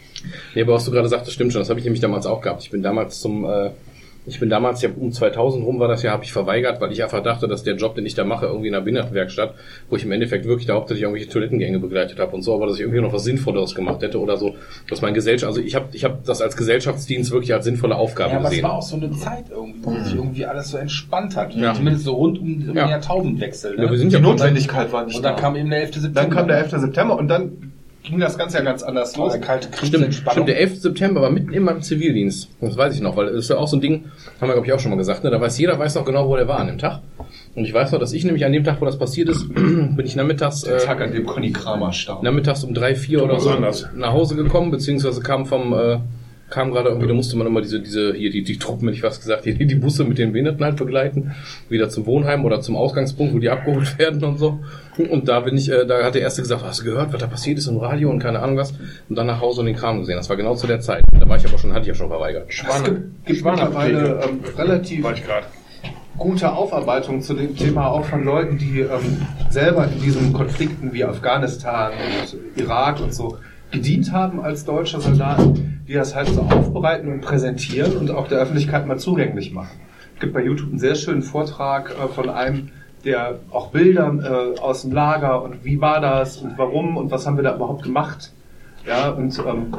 Nee, 0.56 0.62
aber 0.64 0.74
was 0.74 0.86
du 0.86 0.92
gerade 0.92 1.08
sagtest, 1.10 1.34
stimmt 1.34 1.54
schon. 1.54 1.62
Das 1.62 1.70
habe 1.70 1.80
ich 1.80 1.86
nämlich 1.86 2.02
damals 2.02 2.26
auch 2.26 2.42
gehabt. 2.42 2.64
Ich 2.64 2.72
bin 2.72 2.82
damals 2.84 3.20
zum, 3.22 3.46
äh, 3.46 3.72
ich 4.28 4.40
bin 4.40 4.52
damals 4.52 4.84
ja 4.84 4.90
um 4.96 5.12
2000 5.12 5.66
rum 5.66 5.80
war 5.80 5.88
das 5.88 6.04
ja, 6.04 6.12
habe 6.12 6.24
ich 6.24 6.32
verweigert, 6.32 6.80
weil 6.80 6.92
ich 6.92 7.02
einfach 7.02 7.24
dachte, 7.24 7.48
dass 7.48 7.64
der 7.64 7.76
Job, 7.76 7.96
den 7.96 8.06
ich 8.06 8.14
da 8.14 8.24
mache, 8.24 8.46
irgendwie 8.46 8.68
in 8.68 8.76
einer 8.76 8.84
Behindertenwerkstatt, 8.84 9.56
wo 9.90 9.96
ich 9.96 10.04
im 10.04 10.12
Endeffekt 10.12 10.46
wirklich 10.46 10.68
da 10.68 10.76
hauptsächlich 10.76 11.02
irgendwelche 11.06 11.28
Toilettengänge 11.28 11.80
begleitet 11.80 12.20
habe 12.20 12.36
und 12.36 12.44
so, 12.44 12.54
aber 12.54 12.68
dass 12.68 12.76
ich 12.76 12.82
irgendwie 12.82 13.02
noch 13.02 13.14
was 13.14 13.24
Sinnvolleres 13.24 13.74
gemacht 13.74 14.04
hätte 14.04 14.20
oder 14.20 14.38
so, 14.38 14.54
dass 14.92 15.02
mein 15.02 15.16
Gesellschaft, 15.16 15.48
also 15.48 15.60
ich 15.60 15.74
habe, 15.74 15.88
ich 15.94 16.04
habe 16.04 16.20
das 16.24 16.40
als 16.40 16.56
Gesellschaftsdienst 16.56 17.32
wirklich 17.32 17.52
als 17.52 17.66
sinnvolle 17.66 17.96
Aufgabe 17.96 18.34
Ja, 18.34 18.36
aber 18.38 18.46
es 18.46 18.52
gesehen. 18.52 18.64
war 18.66 18.74
auch 18.76 18.84
so 18.84 18.96
eine 18.96 19.10
Zeit 19.14 19.46
irgendwie, 19.50 19.80
wo 19.84 19.92
sich 20.04 20.14
irgendwie 20.14 20.46
alles 20.46 20.70
so 20.70 20.78
entspannt 20.78 21.36
hat. 21.36 21.56
Ja. 21.56 21.74
Zumindest 21.74 22.06
so 22.06 22.14
rund 22.14 22.38
um 22.40 22.46
den 22.68 22.76
Ja. 22.76 22.88
Jahrtausendwechsel. 22.90 23.76
Ne? 23.76 23.86
Ja, 23.86 23.90
wir 23.92 23.98
sind 23.98 24.10
Die 24.12 24.18
ja 24.18 24.22
Notwendigkeit 24.22 24.92
war 24.94 25.04
nicht 25.04 25.16
und 25.18 25.24
dann 25.24 25.36
da. 25.36 25.42
kam 25.42 25.56
eben 25.56 25.72
der 25.72 25.80
11. 25.82 25.96
September. 25.96 26.22
Dann 26.22 26.30
kam 26.30 26.48
der 26.48 26.58
11. 26.60 26.72
September 26.80 27.18
und 27.18 27.28
dann 27.28 27.71
ging 28.04 28.20
das 28.20 28.38
Ganze 28.38 28.58
ja 28.58 28.64
ganz 28.64 28.84
anders 28.84 29.16
los. 29.18 29.32
der 29.34 29.42
kalte 29.42 29.70
Krieg, 29.70 29.88
Stimmt, 29.88 30.14
stimmt, 30.14 30.48
der 30.48 30.60
11. 30.60 30.82
September 30.82 31.22
war 31.22 31.30
mitten 31.30 31.54
in 31.54 31.64
meinem 31.64 31.82
Zivildienst. 31.82 32.50
Das 32.60 32.76
weiß 32.78 32.96
ich 32.96 33.02
noch, 33.02 33.16
weil 33.16 33.28
das 33.28 33.36
ist 33.36 33.50
ja 33.50 33.58
auch 33.58 33.68
so 33.68 33.78
ein 33.78 33.82
Ding, 33.82 34.06
haben 34.40 34.48
wir 34.50 34.54
glaube 34.54 34.68
ich 34.68 34.74
auch 34.74 34.80
schon 34.80 34.92
mal 34.92 34.98
gesagt, 34.98 35.24
ne? 35.24 35.30
da 35.30 35.40
weiß 35.40 35.58
jeder 35.58 35.78
weiß 35.78 35.96
noch 35.96 36.06
genau, 36.06 36.28
wo 36.28 36.36
der 36.36 36.48
war 36.48 36.60
an 36.60 36.68
dem 36.68 36.78
Tag. 36.78 37.00
Und 37.56 37.66
ich 37.66 37.74
weiß 37.74 37.92
noch, 37.92 38.00
dass 38.00 38.14
ich 38.14 38.24
nämlich 38.24 38.46
an 38.46 38.54
dem 38.54 38.64
Tag, 38.64 38.80
wo 38.82 38.86
das 38.86 38.98
passiert 38.98 39.30
ist, 39.30 39.48
bin 39.54 40.02
ich 40.04 40.16
nachmittags, 40.16 40.62
Der 40.62 40.78
äh, 40.78 40.86
Tag, 40.86 41.02
an 41.02 41.12
dem 41.12 41.26
Conny 41.26 41.52
Kramer 41.52 41.92
starb. 41.94 42.24
nachmittags 42.24 42.64
um 42.64 42.74
drei, 42.74 42.96
vier 42.96 43.24
oder 43.24 43.40
so 43.40 43.50
Anders. 43.50 43.88
nach 43.96 44.14
Hause 44.14 44.36
gekommen, 44.36 44.72
beziehungsweise 44.72 45.22
kam 45.22 45.46
vom, 45.46 45.74
äh, 45.74 45.98
kam 46.52 46.72
gerade 46.72 46.90
irgendwie, 46.90 47.08
da 47.08 47.14
musste 47.14 47.38
man 47.38 47.48
immer 47.48 47.62
diese, 47.62 47.80
diese, 47.80 48.14
hier, 48.14 48.30
die, 48.30 48.44
die 48.44 48.60
Truppen, 48.60 48.88
hätte 48.88 48.98
ich 48.98 49.04
was 49.04 49.20
gesagt, 49.20 49.46
die, 49.46 49.54
die 49.54 49.76
Busse 49.76 50.04
mit 50.04 50.20
den 50.20 50.34
Behinderten 50.34 50.64
halt 50.64 50.76
begleiten, 50.76 51.32
wieder 51.70 51.90
zum 51.90 52.06
Wohnheim 52.06 52.46
oder 52.46 52.62
zum 52.62 52.76
Ausgangspunkt, 52.76 53.34
wo 53.34 53.40
die 53.40 53.50
abgeholt 53.50 53.98
werden 53.98 54.24
und 54.24 54.38
so. 54.38 54.60
Und 55.10 55.28
da 55.28 55.40
bin 55.40 55.58
ich, 55.58 55.72
äh, 55.72 55.86
da 55.88 56.04
hat 56.04 56.14
der 56.14 56.22
Erste 56.22 56.42
gesagt, 56.42 56.64
hast 56.64 56.82
du 56.82 56.86
gehört, 56.86 57.14
was 57.14 57.20
da 57.20 57.28
passiert 57.28 57.58
ist 57.58 57.68
im 57.68 57.78
Radio 57.78 58.12
und 58.12 58.20
keine 58.20 58.40
Ahnung 58.40 58.58
was, 58.58 58.74
und 59.10 59.16
dann 59.16 59.26
nach 59.26 59.42
Hause 59.42 59.62
und 59.62 59.68
den 59.68 59.76
Kram 59.76 60.00
gesehen. 60.00 60.18
Das 60.18 60.30
war 60.30 60.36
genau 60.36 60.54
zu 60.56 60.68
der 60.68 60.82
Zeit. 60.82 61.04
Da 61.12 61.28
war 61.28 61.38
ich 61.38 61.48
aber 61.48 61.58
schon, 61.58 61.72
hatte 61.72 61.82
ich 61.82 61.88
ja 61.88 61.96
schon 61.96 62.10
verweigert. 62.10 62.46
Es 62.50 62.56
Schwaner. 62.56 62.90
gibt, 62.90 63.26
gibt 63.26 63.46
mittlerweile 63.46 64.22
ähm, 64.24 64.40
relativ 64.58 65.06
gute 66.18 66.52
Aufarbeitung 66.52 67.22
zu 67.22 67.34
dem 67.34 67.56
Thema 67.56 67.88
auch 67.88 68.06
von 68.06 68.24
Leuten, 68.24 68.58
die 68.58 68.82
ähm, 68.82 69.26
selber 69.50 69.88
in 69.92 70.02
diesen 70.02 70.34
Konflikten 70.34 70.94
wie 70.94 71.04
Afghanistan 71.04 71.94
und 71.94 72.62
Irak 72.62 73.00
und 73.00 73.14
so 73.14 73.38
gedient 73.72 74.12
haben 74.12 74.42
als 74.42 74.66
deutsche 74.66 75.00
Soldaten, 75.00 75.71
die 75.92 75.96
das 75.96 76.16
halt 76.16 76.30
so 76.30 76.40
aufbereiten 76.44 77.12
und 77.12 77.20
präsentieren 77.20 77.98
und 77.98 78.12
auch 78.12 78.30
der 78.30 78.40
Öffentlichkeit 78.40 78.88
mal 78.88 78.98
zugänglich 78.98 79.52
machen. 79.52 79.78
Es 80.14 80.22
gibt 80.22 80.34
bei 80.34 80.42
YouTube 80.42 80.70
einen 80.70 80.80
sehr 80.80 80.96
schönen 80.96 81.22
Vortrag 81.22 81.92
äh, 81.92 82.08
von 82.08 82.30
einem, 82.30 82.70
der 83.04 83.40
auch 83.52 83.72
Bilder 83.72 84.54
äh, 84.56 84.60
aus 84.60 84.84
dem 84.84 84.94
Lager 84.94 85.44
und 85.44 85.66
wie 85.66 85.82
war 85.82 86.00
das 86.00 86.38
und 86.38 86.58
warum 86.58 86.96
und 86.96 87.12
was 87.12 87.28
haben 87.28 87.36
wir 87.36 87.44
da 87.44 87.56
überhaupt 87.56 87.84
gemacht. 87.84 88.32
Ja, 88.88 89.10
und 89.10 89.38
ähm, 89.40 89.74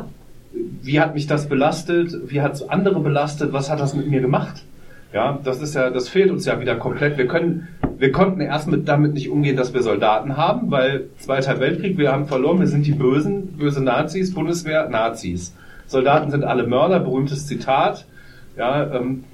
wie 0.83 1.01
hat 1.01 1.15
mich 1.15 1.27
das 1.27 1.49
belastet, 1.49 2.15
wie 2.27 2.43
hat 2.43 2.53
es 2.53 2.69
andere 2.69 3.01
belastet, 3.01 3.55
was 3.55 3.71
hat 3.71 3.81
das 3.81 3.95
mit 3.95 4.11
mir 4.11 4.21
gemacht? 4.21 4.65
Ja, 5.15 5.39
das 5.43 5.63
ist 5.63 5.75
ja, 5.75 5.89
das 5.89 6.11
fehlt 6.11 6.31
uns 6.31 6.45
ja 6.45 6.61
wieder 6.61 6.77
komplett. 6.77 7.17
Wir 7.17 7.27
können, 7.27 7.69
wir 7.97 8.13
konnten 8.13 8.43
erst 8.43 8.69
mit, 8.69 8.87
damit 8.87 9.15
nicht 9.15 9.31
umgehen, 9.31 9.57
dass 9.57 9.73
wir 9.73 9.83
Soldaten 9.83 10.37
haben, 10.37 10.71
weil 10.71 11.07
Zweiter 11.17 11.59
Weltkrieg, 11.59 11.97
wir 11.97 12.13
haben 12.13 12.27
verloren, 12.27 12.61
wir 12.61 12.67
sind 12.67 12.85
die 12.85 12.93
Bösen, 12.93 13.57
böse 13.57 13.83
Nazis, 13.83 14.35
Bundeswehr, 14.35 14.91
Nazis. 14.91 15.55
Soldaten 15.93 16.31
sind 16.31 16.45
alle 16.45 16.67
Mörder, 16.67 16.99
berühmtes 17.01 17.47
Zitat. 17.47 18.07
Ja, 18.57 18.93
ähm, 18.95 19.25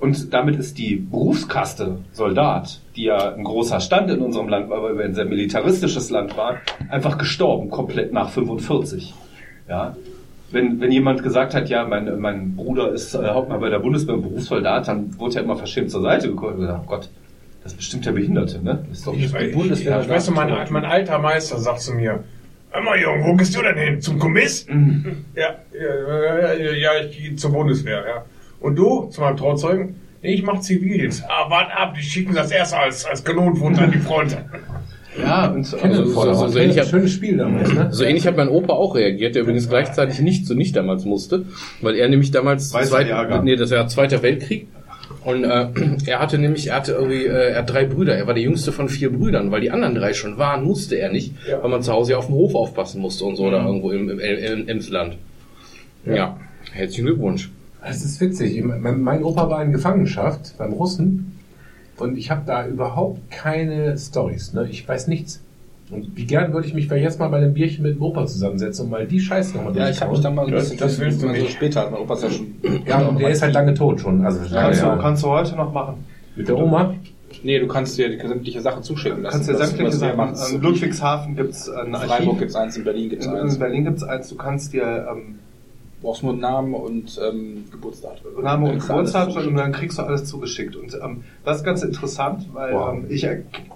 und 0.00 0.34
damit 0.34 0.56
ist 0.56 0.78
die 0.78 0.96
Berufskaste 0.96 1.98
Soldat, 2.12 2.80
die 2.96 3.04
ja 3.04 3.34
ein 3.34 3.44
großer 3.44 3.78
Stand 3.78 4.10
in 4.10 4.18
unserem 4.18 4.48
Land 4.48 4.68
war, 4.68 4.82
weil 4.82 4.98
wir 4.98 5.04
ein 5.04 5.14
sehr 5.14 5.26
militaristisches 5.26 6.10
Land 6.10 6.36
waren, 6.36 6.56
einfach 6.88 7.18
gestorben, 7.18 7.70
komplett 7.70 8.12
nach 8.12 8.30
45. 8.30 9.14
Ja, 9.68 9.96
wenn, 10.50 10.80
wenn 10.80 10.90
jemand 10.90 11.22
gesagt 11.22 11.54
hat, 11.54 11.68
ja, 11.68 11.86
mein, 11.86 12.20
mein 12.20 12.56
Bruder 12.56 12.90
ist 12.92 13.14
äh, 13.14 13.28
Hauptmann 13.28 13.60
bei 13.60 13.70
der 13.70 13.78
Bundeswehr, 13.78 14.16
Berufssoldat, 14.16 14.88
dann 14.88 15.18
wurde 15.18 15.36
er 15.36 15.44
immer 15.44 15.56
verschämt 15.56 15.90
zur 15.90 16.02
Seite 16.02 16.28
gekommen 16.28 16.54
und 16.54 16.60
gesagt, 16.62 16.80
oh 16.84 16.88
Gott, 16.88 17.08
das 17.62 17.72
ist 17.72 17.78
bestimmt 17.78 18.04
der 18.04 18.12
Behinderte, 18.12 18.62
ne? 18.62 18.84
Das 18.88 18.98
ist 18.98 19.06
doch 19.06 19.14
Ich, 19.14 19.32
die 19.32 19.44
ich, 19.46 19.54
Bundeswehr 19.54 20.00
ich, 20.00 20.08
weißt 20.08 20.28
du, 20.28 20.32
mein, 20.32 20.52
mein 20.70 20.84
alter 20.84 21.20
Meister 21.20 21.58
sagt 21.58 21.80
zu 21.80 21.94
mir, 21.94 22.24
hör 22.72 22.82
mal, 22.82 22.98
Junge, 23.00 23.24
wo 23.24 23.34
gehst 23.34 23.56
du 23.56 23.62
denn 23.62 23.76
hin? 23.76 24.00
Zum 24.00 24.18
Kommiss? 24.18 24.66
Ja, 25.34 25.56
ja, 25.72 26.54
ja, 26.54 26.72
ja, 26.72 26.90
ich 27.08 27.16
gehe 27.18 27.36
zur 27.36 27.52
Bundeswehr, 27.52 28.02
ja. 28.06 28.24
Und 28.60 28.76
du, 28.76 29.08
zu 29.10 29.20
meinem 29.20 29.36
Trauzeugen? 29.36 29.96
Nee, 30.22 30.34
ich 30.34 30.42
mach 30.42 30.60
Zivildienst. 30.60 31.24
Ah, 31.28 31.50
wart 31.50 31.70
ab, 31.76 31.94
die 31.94 32.02
schicken 32.02 32.34
das 32.34 32.50
erst 32.50 32.74
als, 32.74 33.04
als 33.04 33.24
Kanonenfutter 33.24 33.82
an 33.82 33.90
die 33.92 33.98
Front. 33.98 34.36
Ja, 35.20 35.48
und 35.48 35.58
Also, 35.82 36.04
so, 36.06 36.32
so, 36.34 36.48
so, 36.48 36.58
ähnlich 36.58 36.78
hat, 36.78 36.86
Schönes 36.86 37.12
Spiel 37.12 37.36
damals, 37.36 37.72
ne? 37.72 37.88
so 37.90 38.02
ähnlich 38.04 38.26
hat 38.26 38.36
mein 38.36 38.48
Opa 38.48 38.72
auch 38.72 38.94
reagiert, 38.94 39.34
der 39.34 39.42
übrigens 39.42 39.68
gleichzeitig 39.68 40.20
nicht 40.20 40.46
so 40.46 40.54
nicht 40.54 40.74
damals 40.74 41.04
musste, 41.04 41.44
weil 41.82 41.96
er 41.96 42.08
nämlich 42.08 42.30
damals 42.30 42.70
zweit- 42.70 43.42
nee, 43.44 43.56
das 43.56 43.70
war 43.72 43.86
Zweiter 43.88 44.22
Weltkrieg 44.22 44.68
und 45.24 45.44
äh, 45.44 45.68
er 46.06 46.18
hatte 46.18 46.38
nämlich, 46.38 46.68
er 46.68 46.76
hatte 46.76 46.92
irgendwie, 46.92 47.26
äh, 47.26 47.52
er 47.52 47.58
hat 47.58 47.70
drei 47.70 47.84
Brüder, 47.84 48.16
er 48.16 48.26
war 48.26 48.34
der 48.34 48.42
jüngste 48.42 48.72
von 48.72 48.88
vier 48.88 49.12
Brüdern, 49.12 49.50
weil 49.50 49.60
die 49.60 49.70
anderen 49.70 49.94
drei 49.94 50.12
schon 50.12 50.38
waren, 50.38 50.64
musste 50.64 50.96
er 50.96 51.10
nicht, 51.10 51.34
weil 51.60 51.70
man 51.70 51.82
zu 51.82 51.92
Hause 51.92 52.12
ja 52.12 52.18
auf 52.18 52.26
dem 52.26 52.34
Hof 52.34 52.54
aufpassen 52.54 53.00
musste 53.00 53.24
und 53.24 53.36
so 53.36 53.44
oder 53.44 53.64
irgendwo 53.64 53.90
im, 53.90 54.08
im, 54.08 54.18
im 54.18 54.68
Emsland. 54.68 55.16
Ja. 56.04 56.38
herzlichen 56.72 57.06
Glückwunsch. 57.06 57.50
Das 57.84 58.04
ist 58.04 58.20
witzig. 58.20 58.62
Mein, 58.64 59.00
mein 59.00 59.24
Opa 59.24 59.48
war 59.50 59.62
in 59.62 59.72
Gefangenschaft 59.72 60.56
beim 60.58 60.72
Russen 60.72 61.38
und 61.96 62.16
ich 62.16 62.30
habe 62.30 62.42
da 62.46 62.66
überhaupt 62.66 63.30
keine 63.30 63.96
Stories. 63.98 64.52
Ne? 64.52 64.68
Ich 64.70 64.86
weiß 64.86 65.08
nichts. 65.08 65.42
Und 65.92 66.16
wie 66.16 66.24
gern 66.24 66.52
würde 66.52 66.66
ich 66.66 66.74
mich 66.74 66.86
vielleicht 66.88 67.04
jetzt 67.04 67.18
mal 67.20 67.28
bei 67.28 67.36
einem 67.36 67.52
Bierchen 67.54 67.82
mit 67.82 67.96
dem 67.96 68.02
Opa 68.02 68.26
zusammensetzen 68.26 68.86
und 68.86 68.90
mal 68.90 69.06
die 69.06 69.20
Scheiße 69.20 69.56
nochmal 69.56 69.76
Ja, 69.76 69.90
ich 69.90 70.00
habe 70.00 70.12
mich 70.12 70.20
dann 70.20 70.34
mal 70.34 70.42
so 70.46 70.48
ein 70.48 70.54
Das- 70.54 70.64
bisschen 70.70 70.78
das 70.78 70.98
willst 70.98 71.22
du 71.22 71.28
nicht. 71.28 71.50
später, 71.52 71.90
mein 71.90 72.00
Opa 72.00 72.14
ist 72.14 72.22
ja 72.22 72.30
schon. 72.30 72.46
Ja, 72.86 73.00
und 73.02 73.20
der 73.20 73.28
ist 73.30 73.42
halt 73.42 73.52
lange 73.54 73.74
tot 73.74 74.00
schon. 74.00 74.24
Also 74.24 74.40
lange 74.54 74.68
Kannst, 74.68 74.82
du, 74.82 74.96
kannst 74.98 75.22
du 75.22 75.28
heute 75.28 75.56
noch 75.56 75.72
machen. 75.72 76.04
Mit 76.34 76.48
der 76.48 76.56
Oma? 76.56 76.94
Nee, 77.44 77.58
du 77.58 77.66
kannst 77.66 77.96
dir 77.98 78.08
die 78.08 78.26
sämtliche 78.26 78.60
Sachen 78.60 78.82
zuschicken 78.82 79.22
lassen. 79.22 79.34
Kannst 79.44 79.50
dir 79.50 79.56
sämtliche 79.56 79.92
Sachen. 79.92 80.16
machen. 80.16 80.34
In 80.54 80.60
Ludwigshafen 80.62 81.36
gibt's 81.36 81.68
ein 81.68 81.86
In 81.88 81.94
Archiv. 81.94 82.10
Freiburg 82.10 82.38
gibt's 82.38 82.54
eins, 82.54 82.76
in 82.76 82.84
Berlin 82.84 83.08
gibt's 83.10 83.26
in, 83.26 83.32
eins. 83.34 83.54
in 83.54 83.58
Berlin 83.60 83.84
gibt's 83.84 84.02
eins. 84.02 84.28
Du 84.28 84.36
kannst 84.36 84.72
dir 84.72 85.06
ähm, 85.10 85.38
brauchst 86.02 86.22
nur 86.22 86.32
einen 86.32 86.40
Namen 86.40 86.74
und 86.74 87.18
ähm, 87.26 87.64
Geburtsdatum. 87.70 88.42
Name 88.42 88.70
und 88.70 88.80
Geburtstag 88.80 89.34
und 89.34 89.54
dann 89.56 89.72
kriegst 89.72 89.98
du 89.98 90.02
alles 90.02 90.24
zugeschickt. 90.24 90.76
Und 90.76 90.94
ähm, 91.02 91.24
das 91.44 91.58
ist 91.58 91.64
ganz 91.64 91.82
interessant, 91.82 92.48
weil 92.52 92.74
Wow. 92.74 92.94
ähm, 92.94 93.06
ich, 93.08 93.26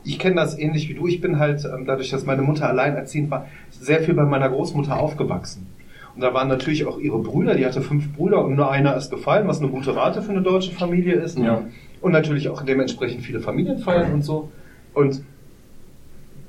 ich 0.04 0.18
kenne 0.18 0.36
das 0.36 0.58
ähnlich 0.58 0.88
wie 0.88 0.94
du. 0.94 1.06
Ich 1.06 1.20
bin 1.20 1.38
halt, 1.38 1.64
ähm, 1.64 1.86
dadurch, 1.86 2.10
dass 2.10 2.26
meine 2.26 2.42
Mutter 2.42 2.68
alleinerziehend 2.68 3.30
war, 3.30 3.46
sehr 3.70 4.02
viel 4.02 4.14
bei 4.14 4.24
meiner 4.24 4.48
Großmutter 4.48 4.98
aufgewachsen. 4.98 5.66
Und 6.14 6.22
da 6.22 6.32
waren 6.32 6.48
natürlich 6.48 6.86
auch 6.86 6.98
ihre 6.98 7.18
Brüder, 7.18 7.54
die 7.54 7.66
hatte 7.66 7.82
fünf 7.82 8.12
Brüder 8.14 8.42
und 8.44 8.56
nur 8.56 8.70
einer 8.70 8.96
ist 8.96 9.10
gefallen, 9.10 9.46
was 9.48 9.60
eine 9.60 9.68
gute 9.68 9.94
Rate 9.94 10.22
für 10.22 10.30
eine 10.32 10.42
deutsche 10.42 10.72
Familie 10.72 11.14
ist. 11.16 11.38
Ja. 11.38 11.62
Und 12.00 12.12
natürlich 12.12 12.48
auch 12.48 12.62
dementsprechend 12.62 13.22
viele 13.22 13.40
Familienfeiern 13.40 14.12
und 14.12 14.22
so. 14.22 14.50
Und 14.94 15.22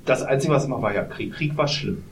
das 0.06 0.24
Einzige, 0.24 0.54
was 0.54 0.66
immer 0.66 0.82
war, 0.82 0.94
ja, 0.96 1.04
Krieg. 1.04 1.34
Krieg 1.34 1.58
war 1.58 1.68
schlimm. 1.68 2.04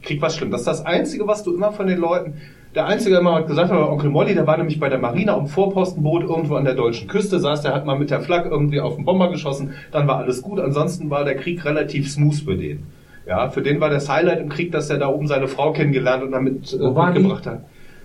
Krieg 0.00 0.20
war 0.22 0.30
schlimm. 0.30 0.50
Das 0.50 0.62
ist 0.62 0.66
das 0.66 0.84
Einzige, 0.86 1.26
was 1.26 1.42
du 1.42 1.54
immer 1.54 1.72
von 1.72 1.86
den 1.86 1.98
Leuten. 1.98 2.34
Der 2.74 2.86
Einzige, 2.86 3.10
der 3.10 3.20
immer 3.20 3.42
gesagt 3.42 3.70
hat, 3.70 3.78
war 3.78 3.90
Onkel 3.90 4.08
Molly, 4.08 4.34
der 4.34 4.46
war 4.46 4.56
nämlich 4.56 4.80
bei 4.80 4.88
der 4.88 4.98
Marine 4.98 5.34
am 5.34 5.46
Vorpostenboot 5.46 6.22
irgendwo 6.22 6.54
an 6.56 6.64
der 6.64 6.74
deutschen 6.74 7.06
Küste, 7.06 7.38
saß, 7.38 7.60
der 7.60 7.74
hat 7.74 7.84
mal 7.84 7.98
mit 7.98 8.10
der 8.10 8.20
Flak 8.22 8.46
irgendwie 8.50 8.80
auf 8.80 8.96
den 8.96 9.04
Bomber 9.04 9.30
geschossen, 9.30 9.74
dann 9.90 10.08
war 10.08 10.18
alles 10.18 10.40
gut. 10.40 10.58
Ansonsten 10.58 11.10
war 11.10 11.24
der 11.24 11.36
Krieg 11.36 11.64
relativ 11.66 12.10
smooth 12.10 12.34
für 12.36 12.56
den. 12.56 12.84
Ja, 13.26 13.50
für 13.50 13.60
den 13.62 13.78
war 13.80 13.90
das 13.90 14.08
Highlight 14.08 14.40
im 14.40 14.48
Krieg, 14.48 14.72
dass 14.72 14.88
er 14.88 14.98
da 14.98 15.08
oben 15.08 15.26
seine 15.28 15.48
Frau 15.48 15.72
kennengelernt 15.72 16.22
und 16.22 16.32
damit 16.32 16.72
äh, 16.72 16.76
mitgebracht 16.78 17.46
hat. 17.46 17.60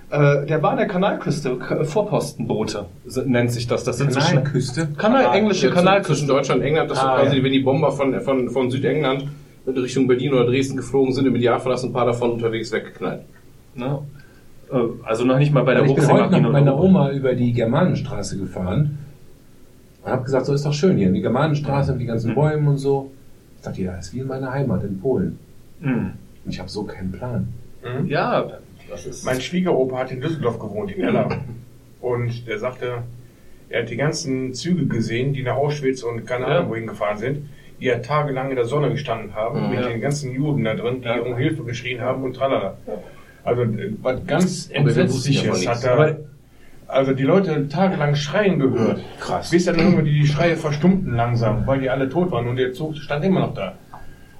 Äh, 0.10 0.46
der 0.48 0.62
war 0.62 0.72
an 0.72 0.78
der 0.78 0.88
Kanalküste, 0.88 1.56
K- 1.58 1.84
Vorpostenboote 1.86 2.86
so 3.06 3.22
nennt 3.24 3.52
sich 3.52 3.68
das. 3.68 3.84
Das 3.86 3.98
sind 3.98 4.14
so 4.14 4.20
schnell- 4.22 4.44
Küste. 4.44 4.88
Kanal, 4.98 5.34
englische 5.36 5.68
Ja, 5.68 5.74
Kanalküste. 5.74 6.14
zwischen 6.14 6.28
Deutschland 6.28 6.62
und 6.62 6.68
England, 6.68 6.92
dass 6.92 7.00
Ah, 7.00 7.18
so 7.18 7.24
quasi, 7.24 7.38
ja. 7.38 7.44
wenn 7.44 7.52
die 7.54 7.60
Bomber 7.60 7.92
von, 7.94 8.20
von, 8.22 8.50
von 8.50 8.70
Südengland 8.70 9.26
in 9.66 9.78
Richtung 9.78 10.08
Berlin 10.08 10.34
oder 10.34 10.46
Dresden 10.46 10.78
geflogen 10.78 11.14
sind, 11.14 11.26
im 11.26 11.36
Idealfall 11.36 11.78
sind 11.78 11.90
ein 11.90 11.94
paar 11.94 12.06
davon 12.06 12.32
unterwegs 12.32 12.72
weggeknallt. 12.72 13.22
Ne? 13.76 14.00
Äh, 14.72 14.76
Also 15.04 15.26
noch 15.26 15.38
nicht 15.40 15.54
mal 15.54 15.64
bei 15.64 15.74
der 15.74 15.84
ich 15.86 15.94
bin 15.96 16.08
heute 16.08 16.32
noch 16.32 16.42
mit 16.42 16.52
meiner 16.52 16.78
Oma 16.80 17.12
über 17.12 17.34
die 17.34 17.54
Germanenstraße 17.54 18.38
gefahren 18.38 18.98
und 20.04 20.12
habe 20.12 20.24
gesagt, 20.24 20.46
so 20.46 20.54
ist 20.54 20.66
doch 20.66 20.74
schön 20.74 20.98
hier, 20.98 21.12
die 21.12 21.22
Germanenstraße 21.22 21.92
mit 21.94 22.02
den 22.02 22.08
ganzen 22.08 22.36
Bäumen 22.36 22.68
und 22.68 22.78
so. 22.78 23.12
Ich 23.58 23.64
dachte, 23.64 23.82
ja, 23.82 23.96
ist 23.98 24.14
wie 24.14 24.20
in 24.20 24.28
meiner 24.28 24.52
Heimat 24.52 24.84
in 24.84 25.00
Polen. 25.00 25.40
Mhm. 25.80 26.12
Und 26.46 26.52
ich 26.52 26.60
habe 26.60 26.70
so 26.70 26.84
keinen 26.84 27.12
Plan. 27.12 27.48
Mhm. 27.84 28.08
Ja, 28.08 28.46
das 28.90 29.06
ist. 29.06 29.26
Mein 29.26 29.42
Schwiegeropa 29.42 29.98
hat 30.00 30.12
in 30.12 30.22
Düsseldorf 30.22 30.60
gewohnt, 30.60 30.92
in 30.92 31.04
Eller. 31.04 31.30
Und 32.02 32.48
der 32.48 32.60
sagte, 32.60 33.00
er 33.70 33.82
hat 33.82 33.90
die 33.90 33.98
ganzen 33.98 34.54
Züge 34.54 34.86
gesehen, 34.86 35.34
die 35.34 35.44
nach 35.44 35.56
Auschwitz 35.56 36.04
und 36.04 36.26
keine 36.26 36.46
Ja. 36.48 36.60
Ahnung 36.60 36.70
wohin 36.70 36.88
gefahren 36.88 37.18
sind, 37.18 37.50
die 37.82 37.86
ja 37.86 37.98
tagelang 38.00 38.50
in 38.52 38.56
der 38.56 38.66
Sonne 38.66 38.92
gestanden 38.92 39.34
haben, 39.36 39.64
Mhm. 39.64 39.70
mit 39.72 39.80
Ja. 39.82 39.88
den 39.90 40.00
ganzen 40.00 40.32
Juden 40.32 40.64
da 40.64 40.76
drin, 40.76 41.02
die 41.02 41.08
Ja. 41.08 41.20
um 41.20 41.36
Hilfe 41.36 41.64
geschrien 41.64 42.00
haben 42.00 42.24
und 42.24 42.34
tralala. 42.36 42.78
Also 43.48 43.62
äh, 43.64 43.94
was 44.02 44.26
ganz 44.28 44.70
ja 44.70 44.76
Entsetzliches 44.78 45.68
hat 45.68 45.84
er. 45.84 45.92
Aber- 45.94 46.16
Also 46.90 47.12
die 47.14 47.24
Leute 47.24 47.68
tagelang 47.68 48.16
schreien 48.16 48.60
gehört. 48.60 49.02
Krass. 49.20 49.50
Bis 49.52 49.66
dann 49.66 49.78
irgendwann 49.78 50.06
die 50.06 50.26
Schreie 50.26 50.56
verstummten 50.56 51.16
langsam, 51.16 51.68
weil 51.68 51.82
die 51.82 51.90
alle 51.90 52.08
tot 52.08 52.32
waren 52.32 52.48
und 52.48 52.56
der 52.56 52.72
Zug 52.72 52.96
stand 52.96 53.26
immer 53.26 53.42
noch 53.42 53.54
da. 53.54 53.74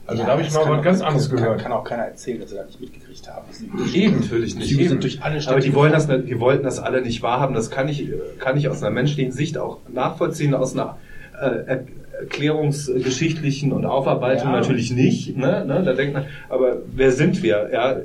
Also 0.06 0.24
da 0.24 0.30
habe 0.30 0.42
ich 0.42 0.54
mal 0.54 0.70
was 0.70 0.82
ganz 0.82 1.02
anderes 1.02 1.28
kann, 1.30 1.38
gehört. 1.40 1.62
Kann 1.64 1.74
auch 1.74 1.84
keiner 1.84 2.04
erzählen, 2.04 2.40
dass 2.40 2.52
sie 2.52 2.56
das 2.56 2.68
nicht 2.68 2.80
mitgekriegt 2.80 3.28
haben. 3.28 3.46
Eben, 3.94 4.22
natürlich 4.22 4.54
Die 4.54 4.60
nicht. 4.60 4.70
Züge 4.70 4.82
Eben. 4.84 4.90
sind 4.92 5.04
durch 5.04 5.22
alle 5.22 5.42
Städte 5.42 5.52
Aber 5.56 5.60
die 5.60 5.74
wollen 5.76 5.92
das, 5.92 6.08
die 6.08 6.40
wollten 6.40 6.64
das 6.64 6.80
alle 6.80 7.02
nicht 7.02 7.22
wahrhaben. 7.22 7.54
Das 7.54 7.70
kann 7.70 7.90
ich, 7.90 8.08
kann 8.40 8.56
ich 8.56 8.70
aus 8.70 8.82
einer 8.82 8.92
menschlichen 8.92 9.34
Sicht 9.34 9.58
auch 9.58 9.80
nachvollziehen, 9.94 10.54
aus 10.54 10.74
einer 10.74 10.96
äh, 11.42 11.46
Er- 11.66 11.84
erklärungsgeschichtlichen 12.22 13.72
und 13.74 13.86
Aufarbeitung 13.86 14.48
Ja. 14.50 14.56
natürlich 14.56 14.92
nicht. 14.92 15.36
Ne? 15.38 15.66
Ne? 15.66 15.84
Da 15.84 15.94
denkt 15.94 16.14
man, 16.14 16.26
aber 16.50 16.78
wer 16.96 17.12
sind 17.12 17.44
wir? 17.44 17.70
Ja, 17.72 17.98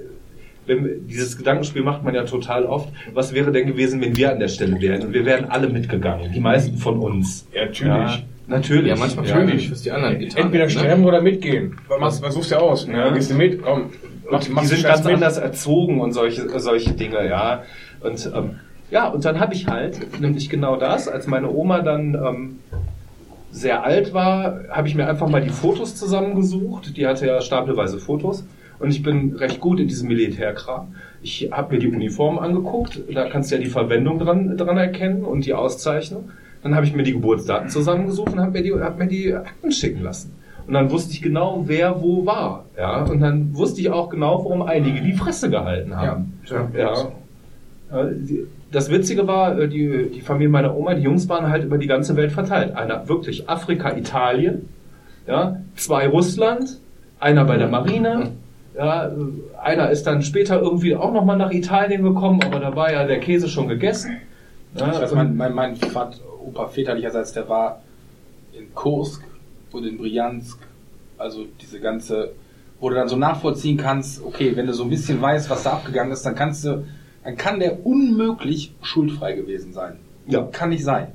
wenn, 0.67 1.07
dieses 1.07 1.37
Gedankenspiel 1.37 1.83
macht 1.83 2.05
man 2.05 2.15
ja 2.15 2.25
total 2.25 2.65
oft. 2.65 2.89
Was 3.13 3.35
wäre 3.35 3.53
denn 3.53 3.67
gewesen, 3.67 4.01
wenn 4.01 4.17
wir 4.17 4.31
an 4.33 4.39
der 4.39 4.49
Stelle 4.49 4.81
wären? 4.81 5.03
Und 5.03 5.13
wir 5.13 5.25
wären 5.25 5.47
alle 5.47 5.69
mitgegangen, 5.69 6.33
die 6.33 6.41
meisten 6.41 6.79
von 6.79 6.99
uns. 6.99 7.47
Ja, 7.53 7.65
natürlich. 7.65 7.89
Ja, 7.89 8.19
natürlich. 8.47 8.89
Ja, 8.89 8.97
manchmal 8.97 9.27
ja. 9.27 9.37
natürlich, 9.37 9.71
was 9.71 9.83
die 9.83 9.91
anderen 9.91 10.19
getan 10.19 10.45
Entweder 10.45 10.65
haben, 10.65 10.73
ne? 10.73 10.79
sterben 10.79 11.05
oder 11.05 11.21
mitgehen. 11.21 11.77
Was, 11.89 12.23
was 12.23 12.35
suchst 12.35 12.53
du 12.53 12.57
aus? 12.57 12.87
Ja. 12.87 13.11
Gehst 13.11 13.31
du 13.31 13.35
mit? 13.35 13.63
Komm. 13.63 13.91
Mach, 14.31 14.49
machst 14.49 14.71
die 14.71 14.77
sind 14.77 14.87
ganz 14.87 15.05
mit. 15.05 15.15
anders 15.15 15.37
erzogen 15.37 16.01
und 16.01 16.13
solche, 16.13 16.49
solche 16.59 16.93
Dinge, 16.93 17.29
ja. 17.29 17.65
Und 18.01 18.31
ähm, 18.35 18.57
ja, 18.91 19.09
und 19.09 19.25
dann 19.25 19.41
habe 19.41 19.55
ich 19.55 19.67
halt, 19.69 20.21
nämlich 20.21 20.49
genau 20.49 20.77
das, 20.77 21.09
als 21.09 21.27
meine 21.27 21.51
Oma 21.51 21.81
dann 21.81 22.15
ähm, 22.15 22.59
sehr 23.51 23.85
alt 23.85 24.15
war, 24.15 24.61
habe 24.71 24.89
ich 24.89 24.95
mir 24.95 25.07
einfach 25.09 25.29
mal 25.29 25.43
die 25.43 25.51
Fotos 25.51 25.97
zusammengesucht. 25.97 26.97
Die 26.97 27.07
hatte 27.07 27.27
ja 27.27 27.41
stapelweise 27.41 27.99
Fotos. 27.99 28.45
Und 28.83 28.91
ich 28.91 29.03
bin 29.03 29.35
recht 29.37 29.61
gut 29.61 29.81
in 29.81 29.89
diesem 29.89 30.09
Militärkram. 30.09 30.95
Ich 31.23 31.49
habe 31.53 31.75
mir 31.75 31.81
die 31.81 31.89
Uniform 31.89 32.39
angeguckt, 32.39 33.01
da 33.15 33.29
kannst 33.29 33.51
du 33.51 33.55
ja 33.57 33.61
die 33.63 33.69
Verwendung 33.69 34.19
dran, 34.19 34.57
dran 34.57 34.77
erkennen 34.77 35.25
und 35.25 35.47
die 35.47 35.55
Auszeichnung. 35.55 36.31
Dann 36.63 36.75
habe 36.75 36.85
ich 36.87 36.95
mir 36.95 37.03
die 37.05 37.13
Geburtsdaten 37.13 37.69
zusammengesucht 37.69 38.33
und 38.33 38.41
habe 38.41 38.51
mir, 38.53 38.63
die- 38.63 38.75
hab 38.75 38.99
mir 38.99 39.07
die 39.07 39.33
Akten 39.35 39.71
schicken 39.73 40.03
lassen. 40.03 40.33
Und 40.67 40.75
dann 40.75 40.91
wusste 40.91 41.13
ich 41.13 41.23
genau, 41.23 41.65
wer 41.67 42.01
wo 42.03 42.25
war. 42.27 42.65
Ja? 42.77 43.03
Und 43.05 43.21
dann 43.21 43.55
wusste 43.55 43.81
ich 43.81 43.91
auch 43.91 44.09
genau, 44.11 44.45
warum 44.45 44.63
einige 44.63 45.01
die 45.01 45.13
Fresse 45.13 45.51
gehalten 45.51 45.97
haben. 45.97 46.35
Ja, 46.77 46.93
Ja. 47.91 48.01
Das 48.71 48.91
Witzige 48.91 49.27
war, 49.27 49.59
äh, 49.59 49.69
die, 49.69 50.09
die 50.15 50.21
Familie 50.23 50.49
meiner 50.49 50.75
Oma, 50.75 50.95
die 50.95 51.03
Jungs 51.03 51.29
waren 51.29 51.49
halt 51.51 51.65
über 51.65 51.77
die 51.79 51.87
ganze 51.87 52.17
Welt 52.17 52.33
verteilt. 52.33 52.75
Einer 52.75 53.07
wirklich 53.09 53.49
Afrika, 53.51 53.95
Italien, 53.97 54.69
ja, 55.27 55.59
zwei 55.77 56.09
Russland, 56.09 56.79
einer 57.21 57.45
bei 57.45 57.59
der 57.59 57.69
Marine, 57.69 58.31
ja, 58.77 59.11
einer 59.63 59.91
ist 59.91 60.07
dann 60.07 60.23
später 60.23 60.61
irgendwie 60.61 60.97
auch 60.97 61.13
nochmal 61.13 61.37
nach 61.37 61.51
Italien 61.53 62.03
gekommen, 62.03 62.43
aber 62.43 62.59
da 62.59 62.75
war 62.75 62.93
ja 62.93 63.05
der 63.07 63.21
Käse 63.21 63.49
schon 63.49 63.69
gegessen. 63.69 64.19
Ja, 64.77 64.89
Ich 64.93 65.01
weiß, 65.01 65.13
und- 65.13 65.19
mein, 65.19 65.37
mein, 65.37 65.55
mein 65.55 65.77
Vater, 65.77 66.19
Opa 66.47 66.67
väterlicherseits, 66.69 67.33
der 67.33 67.49
war 67.49 67.83
in 68.53 68.75
Kursk 68.75 69.23
und 69.73 69.85
in 69.85 69.99
Bryansk. 69.99 70.59
Also 71.19 71.45
diese 71.61 71.79
ganze, 71.81 72.33
wo 72.81 72.89
du 72.89 72.95
dann 72.97 73.09
so 73.09 73.17
nachvollziehen 73.17 73.77
kannst, 73.77 74.25
okay, 74.25 74.57
wenn 74.57 74.67
du 74.67 74.73
so 74.73 74.85
ein 74.85 74.91
bisschen 74.91 75.21
weißt, 75.21 75.49
was 75.51 75.63
da 75.63 75.75
abgegangen 75.75 76.13
ist, 76.13 76.25
dann 76.27 76.35
kannst 76.35 76.65
du, 76.65 76.85
dann 77.23 77.37
kann 77.37 77.61
der 77.61 77.85
unmöglich 77.87 78.75
schuldfrei 78.83 79.35
gewesen 79.35 79.73
sein. 79.73 79.97
Ja. 80.27 80.43
Kann 80.51 80.71
nicht 80.71 80.83
sein. 80.85 81.09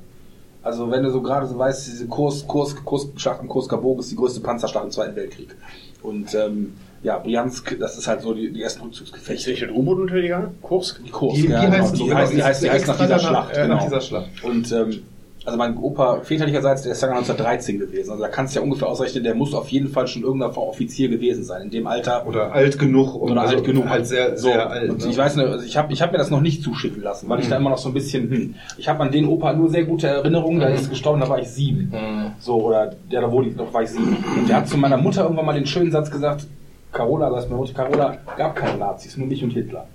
Also 0.63 0.91
wenn 0.91 1.03
du 1.03 1.09
so 1.11 1.21
gerade 1.21 1.47
so 1.47 1.57
weißt, 1.57 1.87
diese 1.87 2.07
Kurs, 2.07 2.45
Kurs, 2.47 2.75
Kurs, 2.85 3.07
Schlacht 3.15 3.39
am 3.39 3.47
Kursker 3.47 3.77
Burg 3.77 3.99
ist 3.99 4.11
die 4.11 4.15
größte 4.15 4.41
Panzerschlacht 4.41 4.85
im 4.85 4.91
Zweiten 4.91 5.15
Weltkrieg. 5.15 5.55
Und 6.03 6.33
ähm, 6.35 6.73
ja, 7.07 7.17
Bryansk, 7.19 7.79
das 7.79 7.97
ist 7.97 8.05
halt 8.07 8.21
so 8.21 8.33
die, 8.33 8.51
die 8.51 8.61
ersten 8.61 8.81
Rückzugsgefechte. 8.83 9.51
Ist 9.53 9.61
das 9.61 9.69
U-Boot-Untergegangen? 9.71 10.61
Kursk? 10.61 11.01
Die 11.05 11.09
Kursk, 11.09 11.37
Die, 11.37 11.43
die, 11.47 11.53
ja, 11.53 11.61
heißt, 11.61 11.93
genau. 11.93 12.03
die, 12.03 12.09
die 12.09 12.13
heißt, 12.15 12.33
die 12.33 12.43
heißt, 12.43 12.63
die 12.63 12.69
heißt 12.69 12.87
nach 12.87 12.97
dieser 12.99 13.19
Schlacht. 13.19 13.55
äh, 13.55 13.61
genau. 13.61 13.75
Nach 13.75 13.83
dieser 13.85 14.01
Schlacht. 14.01 14.43
Und 14.43 14.71
ähm, 14.73 14.99
also 15.45 15.57
mein 15.57 15.77
Opa 15.77 16.19
väterlicherseits, 16.23 16.81
der 16.81 16.91
ist 16.91 17.01
ja 17.01 17.07
1913 17.07 17.79
gewesen. 17.79 18.11
Also 18.11 18.21
da 18.21 18.27
kannst 18.27 18.53
du 18.53 18.59
ja 18.59 18.63
ungefähr 18.65 18.89
ausrechnen, 18.89 19.23
der 19.23 19.33
muss 19.33 19.53
auf 19.53 19.69
jeden 19.69 19.87
Fall 19.87 20.05
schon 20.05 20.23
irgendeiner 20.23 20.51
Form 20.51 20.67
Offizier 20.67 21.07
gewesen 21.07 21.45
sein. 21.45 21.61
In 21.61 21.69
dem 21.69 21.87
Alter. 21.87 22.27
Oder 22.27 22.51
alt 22.51 22.77
genug. 22.77 23.15
und 23.15 23.31
Oder 23.31 23.43
also 23.43 23.55
alt 23.55 23.63
genug. 23.63 23.87
Halt 23.87 24.05
sehr, 24.05 24.37
so. 24.37 24.49
sehr 24.49 24.69
alt. 24.69 24.89
Und 24.89 25.05
ne? 25.05 25.09
ich 25.09 25.17
weiß 25.17 25.37
nicht, 25.37 25.47
also 25.47 25.65
ich 25.65 25.77
habe 25.77 25.93
ich 25.93 26.01
hab 26.01 26.11
mir 26.11 26.17
das 26.17 26.29
noch 26.29 26.41
nicht 26.41 26.61
zuschicken 26.61 27.01
lassen, 27.01 27.29
weil 27.29 27.39
ich 27.39 27.47
da 27.47 27.55
immer 27.55 27.69
noch 27.69 27.77
so 27.77 27.87
ein 27.87 27.93
bisschen, 27.93 28.29
hm. 28.29 28.55
Ich 28.77 28.89
habe 28.89 29.01
an 29.01 29.11
den 29.13 29.25
Opa 29.25 29.53
nur 29.53 29.69
sehr 29.69 29.85
gute 29.85 30.07
Erinnerungen, 30.07 30.59
da 30.59 30.67
ist 30.67 30.87
er 30.87 30.89
gestorben, 30.89 31.21
da 31.21 31.29
war 31.29 31.39
ich 31.39 31.47
sieben. 31.47 31.93
So, 32.39 32.55
oder 32.65 32.91
ja, 33.09 33.21
da 33.21 33.31
wurde 33.31 33.47
ich, 33.47 33.55
da 33.55 33.63
war 33.71 33.83
ich 33.83 33.89
sieben. 33.91 34.17
Und 34.37 34.49
der 34.49 34.57
hat 34.57 34.67
zu 34.67 34.77
meiner 34.77 34.97
Mutter 34.97 35.23
irgendwann 35.23 35.45
mal 35.45 35.53
den 35.53 35.65
schönen 35.65 35.91
Satz 35.93 36.11
gesagt, 36.11 36.45
Carola, 36.91 37.29
das 37.29 37.43
ist 37.43 37.49
meine 37.49 37.61
Mutter, 37.61 37.73
Carola, 37.73 38.17
gab 38.37 38.55
keine 38.55 38.77
Nazis, 38.77 39.17
nur 39.17 39.27
mich 39.27 39.43
und 39.43 39.51
Hitler. 39.51 39.87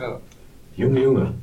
ja. 0.00 0.18
Junge, 0.76 1.00
Junge. 1.00 1.34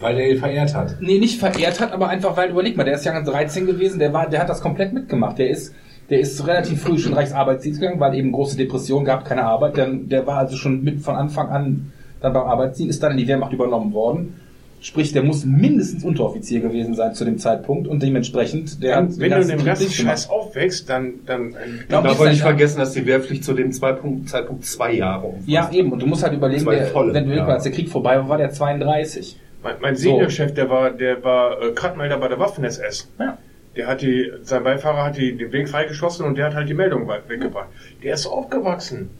Weil 0.00 0.16
der 0.16 0.30
ihn 0.30 0.38
verehrt 0.38 0.74
hat. 0.74 0.96
Nee, 1.00 1.18
nicht 1.18 1.38
verehrt 1.38 1.80
hat, 1.80 1.92
aber 1.92 2.08
einfach, 2.08 2.36
weil, 2.36 2.50
überleg 2.50 2.76
mal, 2.76 2.84
der 2.84 2.94
ist 2.94 3.04
ja 3.04 3.20
13 3.20 3.66
gewesen, 3.66 3.98
der 3.98 4.12
war, 4.12 4.28
der 4.28 4.40
hat 4.40 4.48
das 4.48 4.60
komplett 4.60 4.92
mitgemacht. 4.92 5.38
Der 5.38 5.50
ist, 5.50 5.74
der 6.08 6.20
ist 6.20 6.46
relativ 6.46 6.82
früh 6.82 6.98
schon 6.98 7.14
Reichsarbeitsdienst 7.14 7.80
gegangen, 7.80 8.00
weil 8.00 8.14
eben 8.14 8.32
große 8.32 8.56
Depression 8.56 9.04
gab, 9.04 9.24
keine 9.24 9.44
Arbeit. 9.44 9.76
Dann, 9.76 10.08
der 10.08 10.26
war 10.26 10.38
also 10.38 10.56
schon 10.56 10.82
mit 10.84 11.00
von 11.00 11.16
Anfang 11.16 11.48
an 11.48 11.92
dann 12.20 12.32
beim 12.32 12.44
Arbeitsdienst, 12.44 12.90
ist 12.90 13.02
dann 13.02 13.12
in 13.12 13.18
die 13.18 13.28
Wehrmacht 13.28 13.52
übernommen 13.52 13.92
worden. 13.92 14.40
Sprich, 14.80 15.12
der 15.12 15.24
muss 15.24 15.44
mindestens 15.44 16.04
Unteroffizier 16.04 16.60
gewesen 16.60 16.94
sein 16.94 17.12
zu 17.14 17.24
dem 17.24 17.38
Zeitpunkt 17.38 17.88
und 17.88 18.00
dementsprechend, 18.02 18.80
der 18.82 18.96
Wenn, 18.96 19.04
hat 19.08 19.18
wenn 19.18 19.30
du 19.32 19.40
in 19.40 19.48
dem 19.48 19.64
ganzen. 19.64 19.90
Scheiß 19.90 20.30
aufwächst, 20.30 20.88
dann, 20.88 21.14
dann, 21.26 21.50
Ja, 21.88 21.98
Und 21.98 22.04
da 22.04 22.12
ist 22.12 22.18
wollte 22.18 22.24
das 22.24 22.32
ich 22.34 22.38
ja- 22.40 22.46
vergessen, 22.46 22.78
dass 22.78 22.92
die 22.92 23.04
Wehrpflicht 23.06 23.42
zu 23.44 23.54
dem 23.54 23.72
Zeitpunkt, 23.72 24.28
Zeitpunkt 24.28 24.64
zwei 24.64 24.92
Jahre 24.92 25.26
umfasst. 25.26 25.48
Ja, 25.48 25.68
eben. 25.72 25.90
Und 25.90 26.00
du 26.00 26.06
musst 26.06 26.22
halt 26.22 26.32
überlegen, 26.34 26.64
der, 26.64 26.86
volle, 26.86 27.12
wenn 27.12 27.28
du 27.28 27.34
ja. 27.36 27.46
als 27.46 27.64
der 27.64 27.72
Krieg 27.72 27.88
vorbei 27.88 28.16
war, 28.18 28.28
war 28.28 28.38
der 28.38 28.50
32. 28.50 29.36
mein, 29.64 29.74
mein 29.80 29.96
Seniorchef, 29.96 30.54
der 30.54 30.70
war, 30.70 30.90
der 30.90 31.24
war 31.24 31.60
äh, 31.60 31.72
Kratmelder 31.72 32.18
bei 32.18 32.28
der 32.28 32.38
Waffen-SS. 32.38 33.08
Ja. 33.18 33.36
Der 33.76 33.86
hat 33.88 34.02
die, 34.02 34.30
sein 34.42 34.62
Beifahrer 34.64 35.04
hat 35.04 35.16
die, 35.16 35.36
den 35.36 35.50
Weg 35.52 35.68
freigeschossen 35.68 36.24
und 36.24 36.36
der 36.38 36.46
hat 36.46 36.54
halt 36.54 36.68
die 36.68 36.74
Meldung 36.74 37.08
weggebracht. 37.28 37.68
Der 38.02 38.14
ist 38.14 38.26
aufgewachsen. 38.26 39.10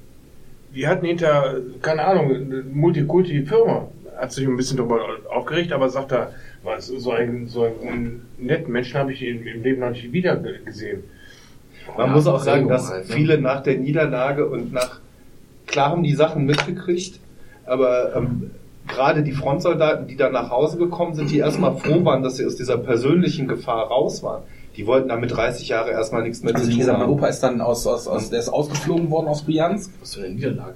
Die 0.75 0.87
hatten 0.87 1.07
hinter, 1.07 1.57
keine 1.83 2.05
Ahnung, 2.05 2.27
eine 2.31 2.63
Multikulti-Firma. 2.73 3.89
Hat 4.19 4.33
sich 4.33 4.47
ein 4.47 4.57
bisschen 4.57 4.77
darüber 4.79 5.01
aufgeregt, 5.31 5.73
aber 5.73 5.89
sagt 5.89 6.13
er, 6.13 6.33
was, 6.65 6.89
so 6.89 7.13
einen, 7.13 7.47
so 7.49 7.65
einen 7.65 8.27
netten 8.37 8.73
Menschen 8.73 8.99
habe 8.99 9.13
ich 9.13 9.23
im, 9.23 9.47
im 9.47 9.63
Leben 9.63 9.81
noch 9.81 9.91
nicht 9.91 10.13
wieder 10.13 10.37
ge- 10.37 10.59
gesehen. 10.65 11.05
Man 11.97 12.09
Ja, 12.09 12.13
muss 12.13 12.27
auch 12.27 12.41
sagen, 12.41 12.69
dass 12.69 12.91
halt, 12.91 13.09
ne? 13.09 13.15
viele 13.15 13.41
nach 13.41 13.63
der 13.63 13.79
Niederlage 13.79 14.47
und 14.47 14.73
nach, 14.73 15.01
klar 15.67 15.91
haben 15.91 16.03
die 16.03 16.15
Sachen 16.15 16.45
mitgekriegt, 16.47 17.21
aber 17.65 18.17
ähm, 18.17 18.51
gerade 18.89 19.23
die 19.23 19.33
Frontsoldaten, 19.33 20.09
die 20.09 20.17
dann 20.17 20.33
nach 20.33 20.51
Hause 20.51 20.79
gekommen 20.79 21.15
sind, 21.15 21.31
die 21.31 21.39
erstmal 21.39 21.77
froh 21.77 22.05
waren, 22.05 22.23
dass 22.25 22.37
sie 22.39 22.45
aus 22.45 22.57
dieser 22.57 22.77
persönlichen 22.79 23.47
Gefahr 23.47 23.87
raus 23.87 24.23
waren, 24.25 24.43
die 24.77 24.87
wollten 24.87 25.09
damit 25.09 25.31
30 25.37 25.69
Jahre 25.69 25.91
erstmal 25.93 26.23
nichts 26.23 26.43
mehr 26.43 26.55
Also 26.55 26.65
zu 26.67 26.71
tun 26.73 26.79
gesagt, 26.81 26.99
mein 26.99 27.07
haben. 27.09 27.15
Opa 27.15 27.27
ist 27.29 27.41
dann 27.41 27.61
aus, 27.61 27.87
aus, 27.87 28.09
aus, 28.09 28.31
der 28.31 28.41
ist 28.41 28.49
ausgeflogen 28.49 29.11
worden 29.11 29.29
aus 29.29 29.43
Briansk. 29.45 29.91
Was 30.01 30.15
für 30.17 30.25
eine 30.25 30.35
Niederlage. 30.35 30.75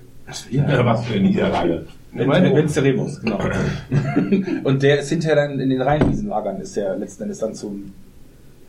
Ja, 0.51 0.85
was 0.87 1.05
für 1.05 1.15
eine 1.15 1.23
Niederlage. 1.29 1.69
Wenn, 1.69 1.69
Mein 1.69 1.71
wenn, 1.71 1.83
Opa. 1.83 1.93
Wenn 2.13 2.69
Cerebus, 2.69 3.21
genau. 3.21 3.39
Und 4.65 4.83
der 4.83 5.01
ist 5.01 5.09
hinterher 5.09 5.37
dann 5.37 5.59
in 5.59 5.71
den 5.71 5.81
Rheinwiesenlagern, 5.81 6.61
ist 6.61 6.77
der 6.77 6.97
letzten 6.97 7.25
Endes 7.25 7.39
dann 7.39 7.55
zum, 7.55 7.93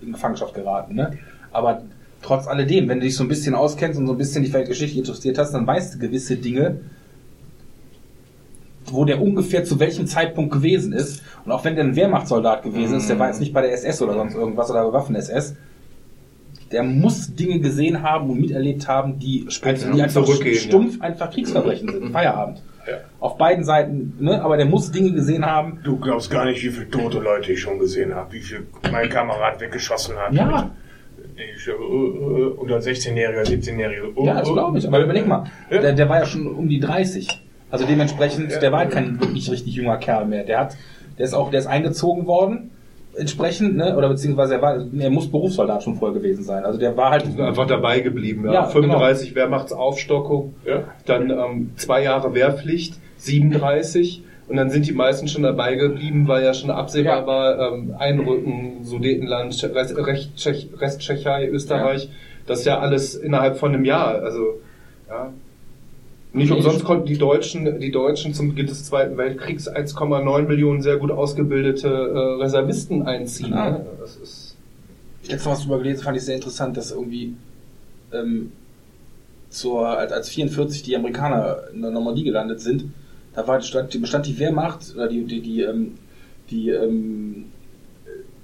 in 0.02 0.14
Gefangenschaft 0.14 0.54
geraten, 0.54 0.96
ne? 0.96 1.18
Aber 1.52 1.84
trotz 2.22 2.48
alledem, 2.48 2.88
wenn 2.88 3.00
du 3.00 3.06
dich 3.06 3.16
so 3.16 3.24
ein 3.24 3.28
bisschen 3.28 3.54
auskennst 3.54 4.00
und 4.00 4.08
so 4.08 4.14
ein 4.14 4.18
bisschen 4.18 4.44
die 4.44 4.52
Geschichte 4.52 4.98
interessiert 4.98 5.38
hast, 5.38 5.52
dann 5.52 5.68
weißt 5.68 5.96
du 5.96 6.00
gewisse 6.00 6.38
Dinge, 6.38 6.80
wo 8.86 9.06
der 9.06 9.22
ungefähr 9.22 9.64
zu 9.64 9.80
welchem 9.80 10.08
Zeitpunkt 10.08 10.52
gewesen 10.52 10.94
ist. 10.94 11.22
Und 11.46 11.52
auch 11.52 11.64
wenn 11.64 11.76
der 11.76 11.84
ein 11.84 11.96
Wehrmachtssoldat 11.96 12.64
gewesen 12.64 12.98
ist, 12.98 13.10
der 13.10 13.20
war 13.20 13.28
jetzt 13.28 13.40
nicht 13.40 13.54
bei 13.54 13.62
der 13.62 13.74
SS 13.74 14.02
oder 14.02 14.14
sonst 14.14 14.36
irgendwas 14.36 14.70
oder 14.70 14.86
bei 14.86 14.94
Waffen-SS, 14.94 15.56
der 16.72 16.84
muss 16.84 17.36
Dinge 17.36 17.60
gesehen 17.60 18.02
haben 18.02 18.30
und 18.30 18.42
miterlebt 18.42 18.88
haben, 18.88 19.20
die, 19.20 19.46
Später 19.50 19.92
die 19.92 20.02
einfach 20.02 20.24
zurückgehen, 20.26 20.56
stumpf 20.56 21.02
einfach 21.02 21.30
Kriegsverbrechen 21.30 21.92
sind. 21.92 22.12
Feierabend. 22.12 22.62
Auf 23.20 23.38
beiden 23.38 23.64
Seiten, 23.64 24.16
ne? 24.20 24.42
aber 24.42 24.58
der 24.58 24.66
muss 24.66 24.92
Dinge 24.92 25.12
gesehen 25.12 25.46
haben. 25.46 25.80
Du 25.84 25.98
glaubst 25.98 26.30
gar 26.30 26.46
nicht, 26.46 26.64
wie 26.64 26.70
viele 26.70 26.90
tote 26.90 27.20
Leute 27.20 27.54
ich 27.54 27.62
schon 27.62 27.80
gesehen 27.80 28.14
habe, 28.14 28.34
wie 28.34 28.40
viel 28.42 28.68
mein 28.92 29.10
Kamerad 29.10 29.60
weggeschossen 29.62 30.16
hat. 30.18 30.34
Ja. 30.34 30.72
Ich, 31.36 31.68
äh, 31.68 31.72
äh, 31.72 31.74
oder 31.76 32.78
16-Jähriger, 32.78 33.44
17-Jähriger. 33.44 34.12
Oh, 34.16 34.26
Ja, 34.26 34.40
das 34.40 34.50
oh. 34.50 34.54
glaube 34.54 34.78
ich. 34.78 34.88
Aber 34.88 35.00
überleg 35.02 35.26
mal, 35.26 35.46
Ja. 35.70 35.80
der, 35.82 35.94
der 35.94 36.10
war 36.10 36.20
ja 36.20 36.26
schon 36.26 36.48
um 36.48 36.68
die 36.68 36.80
30. 36.80 37.42
Also 37.72 37.86
dementsprechend, 37.86 38.52
der 38.62 38.72
war 38.72 38.86
kein 38.86 39.20
wirklich 39.20 39.50
richtig 39.50 39.74
junger 39.74 39.98
Kerl 39.98 40.26
mehr. 40.26 40.44
Der 40.44 40.60
hat, 40.60 40.78
der 41.18 41.26
ist 41.26 41.34
auch, 41.34 41.50
der 41.50 41.60
ist 41.60 41.68
eingezogen 41.68 42.28
worden, 42.28 42.70
entsprechend, 43.16 43.76
ne? 43.76 43.96
Oder 43.98 44.10
beziehungsweise 44.10 44.56
er 44.56 44.62
war, 44.62 44.78
er 44.98 45.10
muss 45.10 45.30
Berufssoldat 45.32 45.84
schon 45.84 45.96
vorher 45.96 46.18
gewesen 46.20 46.44
sein. 46.44 46.66
Also 46.66 46.80
der 46.80 46.96
war 46.98 47.12
halt 47.12 47.26
einfach 47.40 47.68
dabei 47.68 48.00
geblieben. 48.00 48.46
Ja. 48.46 48.54
Ja, 48.54 48.64
35 48.66 49.36
Wehrmachtsaufstockung, 49.36 50.56
Ja. 50.66 50.84
dann 51.06 51.30
ähm, 51.30 51.72
zwei 51.76 52.04
Jahre 52.04 52.34
Wehrpflicht, 52.34 52.96
37 53.18 54.24
und 54.48 54.58
dann 54.58 54.70
sind 54.70 54.88
die 54.88 54.92
meisten 54.94 55.28
schon 55.28 55.44
dabei 55.44 55.76
geblieben, 55.76 56.28
weil 56.28 56.44
ja 56.44 56.54
schon 56.54 56.70
absehbar 56.70 57.22
Ja. 57.22 57.28
war, 57.28 57.74
ähm, 57.74 57.96
Einrücken, 57.98 58.84
Sudetenland, 58.84 59.64
Rest 59.74 61.00
Tschechei, 61.00 61.48
Österreich, 61.48 62.10
das 62.46 62.60
ist 62.60 62.66
ja 62.66 62.80
alles 62.80 63.16
innerhalb 63.16 63.58
von 63.58 63.74
einem 63.74 63.86
Jahr. 63.86 64.22
Also 64.22 64.60
ja. 65.08 65.32
Nicht 66.34 66.52
umsonst 66.52 66.84
konnten 66.84 67.06
die 67.06 67.18
Deutschen, 67.18 67.80
die 67.80 67.92
Deutschen 67.92 68.34
zum 68.34 68.50
Beginn 68.50 68.66
des 68.66 68.86
Zweiten 68.86 69.18
Weltkriegs 69.18 69.70
1,9 69.70 70.42
Millionen 70.48 70.82
sehr 70.82 70.98
gut 70.98 71.12
ausgebildete 71.12 71.88
äh, 71.88 72.42
Reservisten 72.42 73.04
einziehen. 73.04 73.54
Ah. 73.54 73.70
Ne? 73.70 73.86
Das 74.00 74.16
ist 74.18 74.54
ich 75.22 75.30
letztes 75.30 75.46
Mal 75.46 75.52
was 75.54 75.62
drüber 75.62 75.78
gelesen, 75.78 76.04
fand 76.04 76.18
ich 76.18 76.24
sehr 76.24 76.36
interessant, 76.36 76.76
dass 76.76 76.92
irgendwie 76.92 77.36
ähm, 78.12 78.52
zur, 79.50 79.88
als, 79.88 80.12
als 80.12 80.30
44 80.30 80.84
die 80.84 80.96
Amerikaner 80.96 81.70
in 81.74 81.82
der 81.82 81.92
Normandie 81.92 82.24
gelandet 82.24 82.60
sind, 82.60 82.86
da 83.34 83.48
war, 83.48 83.62
stand, 83.62 84.00
bestand 84.02 84.26
die 84.26 84.38
Wehrmacht 84.38 84.94
oder 84.94 85.08
die, 85.08 85.24
die, 85.24 85.42
die, 85.42 85.62
ähm, 85.62 85.98
die 86.50 86.70
ähm, 86.70 87.46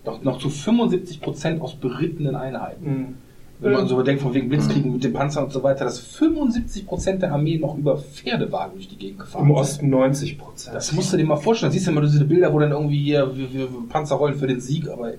noch, 0.06 0.24
noch 0.24 0.40
zu 0.40 0.50
75 0.50 1.20
Prozent 1.22 1.62
aus 1.62 1.76
berittenen 1.76 2.36
Einheiten. 2.36 3.18
Wenn 3.62 3.74
man 3.74 3.88
so 3.88 3.96
überdenkt, 3.96 4.22
von 4.22 4.34
wegen 4.34 4.48
Blitzkriegen 4.48 4.94
mit 4.94 5.04
den 5.04 5.12
Panzern 5.12 5.44
und 5.46 5.52
so 5.52 5.62
weiter, 5.62 5.84
dass 5.84 6.00
75 6.00 6.88
Prozent 6.88 7.22
der 7.22 7.34
Armee 7.34 7.58
noch 7.58 7.78
über 7.78 7.98
Pferdewagen 7.98 8.76
durch 8.76 8.88
die 8.88 8.96
Gegend 8.96 9.20
gefahren 9.20 9.46
im. 9.46 9.52
Osten 9.52 9.90
90 9.90 10.38
Prozent. 10.38 10.76
Das 10.76 10.94
musst 10.94 11.12
du 11.12 11.18
dir 11.18 11.26
mal 11.26 11.36
vorstellen. 11.36 11.72
Siehst 11.72 11.88
du 11.88 11.92
immer 11.92 12.02
diese 12.02 12.24
Bilder, 12.24 12.54
wo 12.54 12.60
dann 12.60 12.72
irgendwie 12.72 13.04
hier 13.04 13.36
wir, 13.36 13.54
wir 13.54 13.68
Panzer 13.90 14.16
rollen 14.16 14.36
für 14.36 14.48
den 14.48 14.62
Sieg, 14.62 14.90
aber 14.90 15.12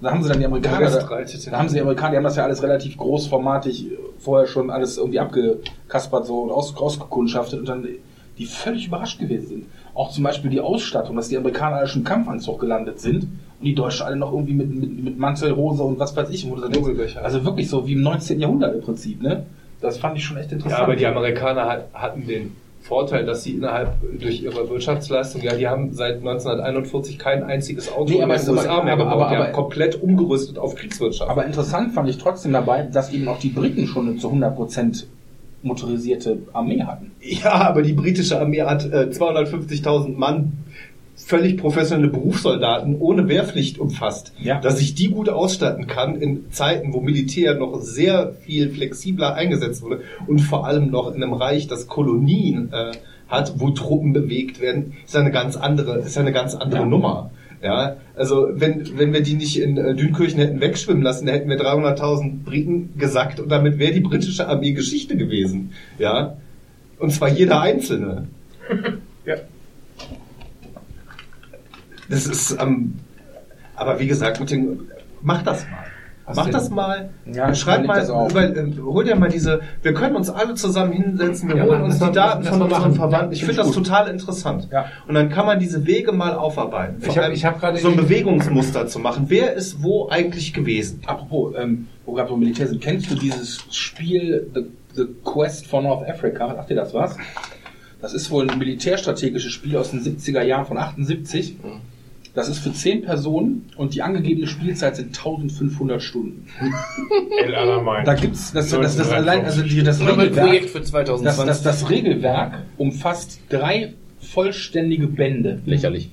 und 0.00 0.04
da 0.04 0.12
haben 0.12 0.22
sie 0.22 0.30
dann 0.30 0.38
die 0.38 0.46
Amerikaner, 0.46 0.88
da, 0.88 1.58
haben 1.58 1.68
sie 1.68 1.74
die 1.74 1.80
Amerikaner, 1.82 2.12
die 2.12 2.16
haben 2.16 2.24
das 2.24 2.36
ja 2.36 2.44
alles 2.44 2.62
relativ 2.62 2.96
großformatig 2.96 3.90
vorher 4.18 4.46
schon 4.46 4.70
alles 4.70 4.96
irgendwie 4.96 5.18
abgekaspert 5.18 6.24
so 6.24 6.40
und 6.40 6.50
aus, 6.50 6.74
ausgekundschaftet 6.74 7.60
und 7.60 7.68
dann 7.68 7.86
die 8.38 8.46
völlig 8.46 8.86
überrascht 8.86 9.20
gewesen 9.20 9.48
sind. 9.48 9.66
Auch 9.92 10.10
zum 10.10 10.24
Beispiel 10.24 10.50
die 10.50 10.60
Ausstattung, 10.60 11.16
dass 11.16 11.28
die 11.28 11.36
Amerikaner 11.36 11.76
alle 11.76 11.86
schon 11.86 12.00
im 12.00 12.06
Kampfanzug 12.06 12.58
gelandet 12.58 12.98
sind 12.98 13.28
und 13.60 13.66
die 13.66 13.74
Deutschen 13.74 14.06
alle 14.06 14.16
noch 14.16 14.32
irgendwie 14.32 14.54
mit, 14.54 14.74
mit, 14.74 15.04
mit 15.04 15.18
Mantel, 15.18 15.54
Hose 15.54 15.82
und 15.82 15.98
was 15.98 16.16
weiß 16.16 16.30
ich. 16.30 16.48
Wo 16.50 16.54
du 16.56 16.62
dann 16.62 16.72
denkst, 16.72 17.16
also 17.22 17.44
wirklich 17.44 17.68
so 17.68 17.86
wie 17.86 17.92
im 17.92 18.02
19. 18.02 18.40
Jahrhundert 18.40 18.74
im 18.74 18.80
Prinzip, 18.80 19.22
ne? 19.22 19.44
Das 19.80 19.98
fand 19.98 20.16
ich 20.18 20.24
schon 20.24 20.36
echt 20.36 20.50
interessant. 20.52 20.78
Ja, 20.78 20.84
aber 20.84 20.96
die 20.96 21.06
Amerikaner 21.06 21.66
hat, 21.66 21.84
hatten 21.94 22.26
den 22.26 22.52
Vorteil, 22.82 23.24
dass 23.26 23.42
sie 23.44 23.52
innerhalb 23.52 23.92
durch 24.18 24.42
ihre 24.42 24.68
Wirtschaftsleistung, 24.68 25.42
ja, 25.42 25.54
die 25.54 25.68
haben 25.68 25.92
seit 25.92 26.16
1941 26.16 27.18
kein 27.18 27.44
einziges 27.44 27.92
Auto 27.92 28.10
Nee, 28.12 28.22
aber 28.22 28.34
in 28.36 28.40
den 28.40 28.50
USA 28.50 28.70
aber- 28.76 28.84
mehr 28.84 28.92
aber- 28.94 29.04
gebaut. 29.04 29.14
aber- 29.20 29.26
aber- 29.36 29.44
haben 29.46 29.52
komplett 29.52 30.02
umgerüstet 30.02 30.58
auf 30.58 30.74
Kriegswirtschaft. 30.74 31.30
Aber 31.30 31.44
interessant 31.44 31.92
fand 31.92 32.08
ich 32.08 32.16
trotzdem 32.18 32.52
dabei, 32.52 32.82
dass 32.84 33.12
eben 33.12 33.28
auch 33.28 33.38
die 33.38 33.50
Briten 33.50 33.86
schon 33.86 34.08
eine 34.08 34.16
zu 34.16 34.30
100% 34.32 35.06
motorisierte 35.62 36.38
Armee 36.54 36.82
hatten. 36.82 37.12
ja, 37.20 37.52
aber 37.52 37.82
die 37.82 37.92
britische 37.92 38.40
Armee 38.40 38.62
hat 38.62 38.84
äh, 38.86 39.10
250.000 39.10 40.16
Mann 40.16 40.52
völlig 41.30 41.58
professionelle 41.58 42.08
Berufssoldaten 42.10 42.96
ohne 42.98 43.28
Wehrpflicht 43.28 43.78
umfasst. 43.78 44.32
Ja. 44.42 44.60
Dass 44.60 44.80
ich 44.80 44.96
die 44.96 45.10
gut 45.10 45.28
ausstatten 45.28 45.86
kann 45.86 46.20
in 46.20 46.50
Zeiten, 46.50 46.92
wo 46.92 47.00
Militär 47.00 47.54
noch 47.54 47.80
sehr 47.80 48.32
viel 48.44 48.68
flexibler 48.70 49.34
eingesetzt 49.34 49.82
wurde 49.82 50.00
und 50.26 50.40
vor 50.40 50.66
allem 50.66 50.90
noch 50.90 51.14
in 51.14 51.22
einem 51.22 51.32
Reich, 51.32 51.68
das 51.68 51.86
Kolonien 51.86 52.72
äh, 52.72 52.90
hat, 53.28 53.60
wo 53.60 53.70
Truppen 53.70 54.12
bewegt 54.12 54.60
werden, 54.60 54.94
ist 55.06 55.14
eine 55.16 55.30
ganz 55.30 55.56
andere, 55.56 55.98
ist 55.98 56.18
eine 56.18 56.32
ganz 56.32 56.56
andere 56.56 56.80
Ja. 56.80 56.86
Nummer. 56.86 57.30
Ja, 57.62 57.96
also 58.16 58.48
wenn, 58.54 58.98
wenn 58.98 59.12
wir 59.12 59.20
die 59.20 59.34
nicht 59.34 59.60
in 59.60 59.76
äh, 59.76 59.94
Dünkirchen 59.94 60.40
hätten 60.40 60.60
wegschwimmen 60.60 61.02
lassen, 61.02 61.26
dann 61.26 61.34
hätten 61.36 61.48
wir 61.50 61.60
300.000 61.60 62.42
Briten 62.44 62.94
gesackt 62.98 63.38
und 63.38 63.50
damit 63.50 63.78
wäre 63.78 63.92
die 63.92 64.00
britische 64.00 64.48
Armee 64.48 64.72
Geschichte 64.72 65.16
gewesen. 65.16 65.72
Ja, 65.98 66.38
und 66.98 67.12
zwar 67.12 67.28
jeder 67.28 67.60
einzelne. 67.60 68.26
Ja. 69.26 69.36
Das 72.10 72.26
ist, 72.26 72.56
ähm, 72.60 72.94
aber 73.76 73.98
wie 74.00 74.06
gesagt, 74.06 74.40
mit 74.40 74.50
den, 74.50 74.80
mach 75.22 75.42
das 75.42 75.64
mal. 75.64 75.78
Hast 76.26 76.36
mach 76.36 76.50
das 76.50 76.70
mal. 76.70 77.10
Ja, 77.32 77.52
Schreib 77.56 77.86
mal, 77.86 78.04
über, 78.04 78.44
äh, 78.56 78.72
hol 78.80 79.04
dir 79.04 79.16
mal 79.16 79.28
diese, 79.30 79.60
wir 79.82 79.94
können 79.94 80.14
uns 80.14 80.30
alle 80.30 80.54
zusammen 80.54 80.92
hinsetzen, 80.92 81.48
wir 81.48 81.56
Ja, 81.56 81.64
holen 81.64 81.82
uns 81.82 81.98
die 81.98 82.12
Daten 82.12 82.44
von 82.44 82.62
unseren. 82.62 82.94
Verwandten. 82.94 83.32
Ich 83.32 83.40
Find 83.40 83.52
finde 83.54 83.62
das 83.66 83.74
gut. 83.74 83.84
total 83.86 84.08
interessant. 84.08 84.68
Ja. 84.70 84.84
Und 85.08 85.14
dann 85.14 85.28
kann 85.30 85.46
man 85.46 85.58
diese 85.58 85.86
Wege 85.86 86.12
mal 86.12 86.34
aufarbeiten. 86.34 87.00
Vor 87.00 87.08
Ich 87.10 87.16
hab- 87.16 87.24
allem 87.24 87.32
ich 87.34 87.44
hab 87.44 87.58
gerade 87.58 87.78
so 87.78 87.88
ein 87.88 87.96
Bewegungsmuster 87.96 88.86
zu 88.86 89.00
machen. 89.00 89.24
Wer 89.28 89.54
ist 89.54 89.82
wo 89.82 90.08
eigentlich 90.08 90.52
gewesen? 90.52 91.00
Apropos, 91.06 91.54
ähm, 91.58 91.88
wo 92.06 92.12
gerade 92.12 92.28
so 92.28 92.36
Militär 92.36 92.68
sind, 92.68 92.80
kennst 92.80 93.10
du 93.10 93.16
dieses 93.16 93.64
Spiel 93.70 94.48
The, 94.54 94.66
The 94.94 95.06
Quest 95.24 95.66
for 95.66 95.82
North 95.82 96.08
Africa? 96.08 96.54
Sagt 96.54 96.70
dir 96.70 96.76
das 96.76 96.94
was? 96.94 97.16
Das 98.00 98.14
ist 98.14 98.30
wohl 98.30 98.48
ein 98.48 98.56
militärstrategisches 98.58 99.50
Spiel 99.52 99.76
aus 99.76 99.90
den 99.90 100.00
70er 100.00 100.42
Jahren 100.42 100.64
von 100.66 100.78
78. 100.78 101.56
Das 102.34 102.48
ist 102.48 102.58
für 102.60 102.72
10 102.72 103.02
Personen 103.02 103.66
und 103.76 103.94
die 103.94 104.02
angegebene 104.02 104.46
Spielzeit 104.46 104.96
sind 104.96 105.08
1500 105.08 106.00
Stunden. 106.00 106.46
El 107.44 107.54
Alamein. 107.54 108.04
Da 108.04 108.14
gibt's 108.14 108.52
das, 108.52 108.70
das, 108.70 108.96
das, 108.96 109.10
allein, 109.10 109.44
also 109.44 109.62
die, 109.62 109.82
das 109.82 110.00
Regelwerk, 110.00 110.64
für 110.64 110.80
das, 110.80 110.90
2020. 110.90 111.46
das, 111.46 111.62
das 111.62 111.90
Regelwerk 111.90 112.62
umfasst 112.78 113.40
drei 113.48 113.94
vollständige 114.20 115.08
Bände. 115.08 115.60
Lächerlich. 115.66 116.10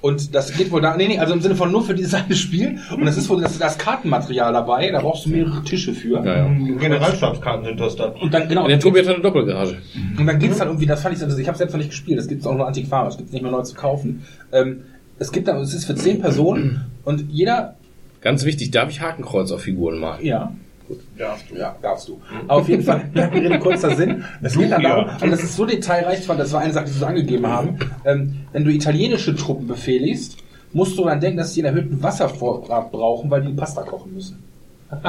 Und 0.00 0.34
das 0.34 0.56
geht 0.56 0.70
wohl 0.70 0.80
da, 0.80 0.96
nee, 0.96 1.08
nee, 1.08 1.18
also 1.18 1.34
im 1.34 1.40
Sinne 1.40 1.56
von 1.56 1.72
nur 1.72 1.82
für 1.82 1.94
dieses 1.94 2.14
eine 2.14 2.34
Spiel. 2.34 2.78
Und 2.92 3.04
das 3.04 3.16
ist 3.16 3.28
wohl 3.28 3.40
das, 3.40 3.58
das 3.58 3.76
Kartenmaterial 3.78 4.52
dabei, 4.52 4.90
da 4.90 5.00
brauchst 5.00 5.26
du 5.26 5.30
mehrere 5.30 5.62
Tische 5.64 5.92
für. 5.92 6.24
Ja, 6.24 6.48
ja. 6.48 6.48
Generalstabskarten 6.78 7.64
sind 7.64 7.80
das 7.80 7.96
dann. 7.96 8.12
Und 8.12 8.32
dann, 8.32 8.48
genau, 8.48 8.68
Der 8.68 8.78
Tobi 8.78 9.00
hat 9.00 9.08
eine 9.08 9.20
Doppelgarage. 9.20 9.78
und 10.16 10.24
dann 10.26 10.38
gibt's 10.38 10.60
halt 10.60 10.68
irgendwie, 10.68 10.86
das 10.86 11.02
fand 11.02 11.16
ich, 11.16 11.22
also 11.22 11.36
ich 11.36 11.48
habe 11.48 11.58
selbst 11.58 11.72
noch 11.72 11.78
nicht 11.78 11.90
gespielt, 11.90 12.18
das 12.18 12.28
gibt's 12.28 12.46
auch 12.46 12.54
nur 12.54 12.66
antiquarisch, 12.66 13.16
gibt's 13.16 13.32
nicht 13.32 13.42
mehr 13.42 13.50
neu 13.50 13.62
zu 13.62 13.74
kaufen. 13.74 14.24
Ähm, 14.52 14.84
es 15.18 15.32
gibt 15.32 15.48
dann, 15.48 15.58
es 15.58 15.74
ist 15.74 15.84
für 15.84 15.94
zehn 15.94 16.20
Personen 16.20 16.86
und 17.04 17.30
jeder, 17.30 17.74
Ganz 18.20 18.44
wichtig, 18.44 18.72
darf 18.72 18.90
ich 18.90 19.00
Hakenkreuz 19.00 19.52
auf 19.52 19.62
Figuren 19.62 19.98
machen? 19.98 20.24
ja, 20.24 20.52
Darfst 21.18 21.50
du. 21.50 21.56
Ja, 21.56 21.76
darfst 21.82 22.08
du. 22.08 22.18
Aber 22.46 22.60
auf 22.60 22.68
jeden 22.68 22.82
Fall, 22.82 23.10
lange 23.12 23.34
Rede, 23.34 23.58
kurzer 23.58 23.94
Sinn. 23.94 24.24
Es 24.42 24.56
geht 24.56 24.70
dann 24.70 24.82
darum, 24.82 25.04
und 25.20 25.30
das 25.30 25.42
ist 25.42 25.54
so 25.54 25.66
detailreich, 25.66 26.26
das 26.26 26.52
war 26.52 26.60
eine 26.60 26.72
Sache, 26.72 26.86
die 26.86 26.92
sie 26.92 26.98
so 26.98 27.06
angegeben 27.06 27.46
haben, 27.46 27.78
ähm, 28.04 28.36
wenn 28.52 28.64
du 28.64 28.70
italienische 28.70 29.36
Truppen 29.36 29.66
befehligst, 29.66 30.38
musst 30.72 30.96
du 30.98 31.04
daran 31.04 31.20
denken, 31.20 31.38
dass 31.38 31.52
die 31.52 31.64
einen 31.64 31.76
erhöhten 31.76 32.02
Wasservorrat 32.02 32.90
brauchen, 32.90 33.30
weil 33.30 33.42
die 33.42 33.52
Pasta 33.52 33.82
kochen 33.82 34.14
müssen. 34.14 34.42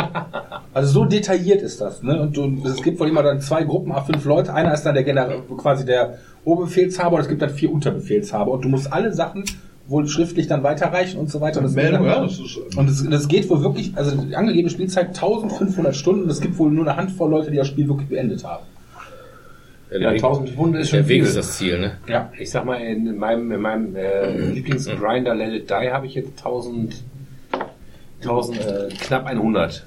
Also 0.71 0.91
so 0.91 1.05
detailliert 1.05 1.63
ist 1.63 1.81
das. 1.81 2.03
Ne? 2.03 2.21
Und 2.21 2.37
du, 2.37 2.61
es 2.63 2.83
gibt 2.83 2.99
wohl 2.99 3.07
immer 3.07 3.23
dann 3.23 3.41
zwei 3.41 3.63
Gruppen, 3.63 3.91
a 3.91 4.01
fünf 4.01 4.23
Leute. 4.23 4.53
Einer 4.53 4.71
ist 4.73 4.83
dann 4.83 4.93
der 4.93 5.03
General, 5.03 5.41
quasi 5.57 5.83
der 5.83 6.19
Oberbefehlshaber 6.45 7.15
und 7.15 7.21
es 7.21 7.27
gibt 7.27 7.41
dann 7.41 7.49
vier 7.49 7.71
Unterbefehlshaber. 7.71 8.51
Und 8.51 8.63
du 8.63 8.69
musst 8.69 8.93
alle 8.93 9.11
Sachen 9.11 9.45
wohl 9.89 10.07
schriftlich 10.07 10.47
dann 10.47 10.63
weiterreichen 10.63 11.19
und 11.19 11.29
so 11.29 11.41
weiter. 11.41 11.59
Und 11.59 11.65
das, 11.65 11.73
Meldung, 11.73 12.03
geht, 12.03 12.11
ja, 12.11 12.21
das 12.21 12.39
ist- 12.39 12.77
und 12.77 12.89
das, 12.89 13.03
das 13.09 13.27
geht 13.27 13.49
wohl 13.49 13.61
wirklich, 13.63 13.91
also 13.95 14.15
die 14.21 14.35
angegebene 14.35 14.69
Spielzeit 14.69 15.07
1500 15.07 15.95
Stunden 15.95 16.23
und 16.23 16.29
es 16.29 16.39
gibt 16.41 16.57
wohl 16.57 16.71
nur 16.71 16.87
eine 16.87 16.95
Handvoll 16.95 17.29
Leute, 17.29 17.51
die 17.51 17.57
das 17.57 17.67
Spiel 17.67 17.87
wirklich 17.87 18.07
beendet 18.09 18.43
haben. 18.43 18.65
Ja, 19.91 20.09
1500 20.09 20.81
ist 20.83 20.89
schon 20.91 20.99
Der 20.99 21.07
Weg 21.09 21.21
viel. 21.21 21.27
ist 21.29 21.35
das 21.37 21.57
Ziel, 21.57 21.79
ne? 21.79 21.97
Ja. 22.07 22.31
Ich 22.37 22.51
sag 22.51 22.63
mal, 22.63 22.75
in 22.75 23.17
meinem, 23.17 23.51
in 23.51 23.59
meinem 23.61 23.95
äh, 23.95 24.51
Lieblingsgrinder 24.51 25.33
Let 25.33 25.53
It 25.53 25.69
Die 25.71 25.89
habe 25.91 26.05
ich 26.05 26.13
jetzt 26.13 26.37
1000, 26.37 26.95
1000 28.21 28.59
äh, 28.59 28.89
knapp 28.99 29.25
100. 29.25 29.83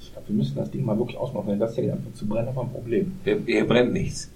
Ich 0.00 0.12
glaube, 0.12 0.28
wir 0.28 0.34
müssen 0.36 0.56
das 0.56 0.70
Ding 0.70 0.82
mal 0.86 0.98
wirklich 0.98 1.18
ausmachen. 1.18 1.48
Wenn 1.48 1.58
das 1.58 1.74
hier 1.74 1.92
anfängt 1.92 2.16
zu 2.16 2.26
brennen, 2.26 2.48
haben 2.48 2.56
wir 2.56 2.62
ein 2.62 2.70
Problem. 2.72 3.12
Hier, 3.24 3.38
hier 3.44 3.66
brennt 3.66 3.92
nichts. 3.92 4.30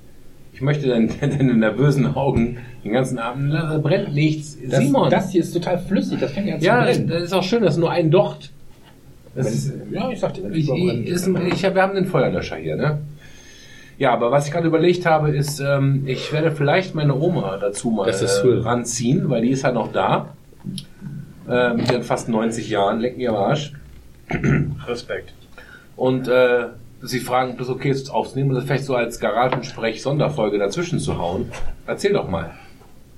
Ich 0.58 0.62
möchte 0.62 0.88
deine, 0.88 1.06
deine 1.20 1.54
nervösen 1.54 2.16
Augen 2.16 2.58
den 2.82 2.92
ganzen 2.92 3.20
Abend, 3.20 3.54
da 3.54 3.78
brennt 3.78 4.12
nichts. 4.12 4.58
Das, 4.68 4.80
Simon! 4.80 5.08
das 5.08 5.30
hier 5.30 5.42
ist 5.42 5.52
total 5.52 5.78
flüssig, 5.78 6.18
das 6.18 6.32
fängt 6.32 6.48
ja 6.48 6.56
an 6.56 6.60
ja, 6.60 6.80
zu 6.80 6.86
das, 6.86 6.96
brennen. 6.96 7.08
das 7.10 7.22
ist 7.22 7.32
auch 7.32 7.42
schön, 7.44 7.62
das 7.62 7.74
ist 7.74 7.80
nur 7.80 7.92
ein 7.92 8.10
Docht. 8.10 8.50
Das 9.36 9.54
ist, 9.54 9.72
ja, 9.92 10.10
ich 10.10 10.18
sag 10.18 10.34
dir, 10.34 10.42
wenn 10.42 10.52
Ich, 10.52 10.68
ist, 10.68 11.28
ich, 11.28 11.62
wir 11.62 11.80
haben 11.80 11.94
den 11.94 12.06
Feuerlöscher 12.06 12.56
hier, 12.56 12.74
ne? 12.74 12.98
Ja, 13.98 14.12
aber 14.12 14.32
was 14.32 14.46
ich 14.46 14.52
gerade 14.52 14.66
überlegt 14.66 15.06
habe, 15.06 15.30
ist, 15.30 15.60
ähm, 15.60 16.02
ich 16.06 16.32
werde 16.32 16.50
vielleicht 16.50 16.92
meine 16.96 17.14
Oma 17.14 17.56
dazu 17.60 17.90
mal 17.90 18.06
Das 18.06 18.20
ist 18.20 18.38
äh, 18.38 18.46
cool. 18.48 18.60
ranziehen, 18.60 19.30
weil 19.30 19.42
die 19.42 19.50
ist 19.50 19.62
halt 19.62 19.74
noch 19.74 19.92
da. 19.92 20.34
Äh, 21.48 21.74
mit 21.74 21.92
ihren 21.92 22.02
fast 22.02 22.28
90 22.28 22.68
Jahren, 22.68 22.98
leck 22.98 23.16
mir 23.16 23.30
am 23.30 23.36
Arsch. 23.36 23.74
Respekt. 24.88 25.34
Und 25.94 26.26
äh, 26.26 26.66
sie 27.02 27.20
fragen, 27.20 27.52
ob 27.52 27.58
das 27.58 27.68
okay 27.68 27.90
ist, 27.90 28.10
aufzunehmen 28.10 28.50
und 28.50 28.56
das 28.56 28.64
vielleicht 28.64 28.84
so 28.84 28.94
als 28.94 29.20
Garagensprech-Sonderfolge 29.20 30.58
dazwischen 30.58 30.98
zu 30.98 31.18
hauen. 31.18 31.50
Erzähl 31.86 32.12
doch 32.12 32.28
mal. 32.28 32.50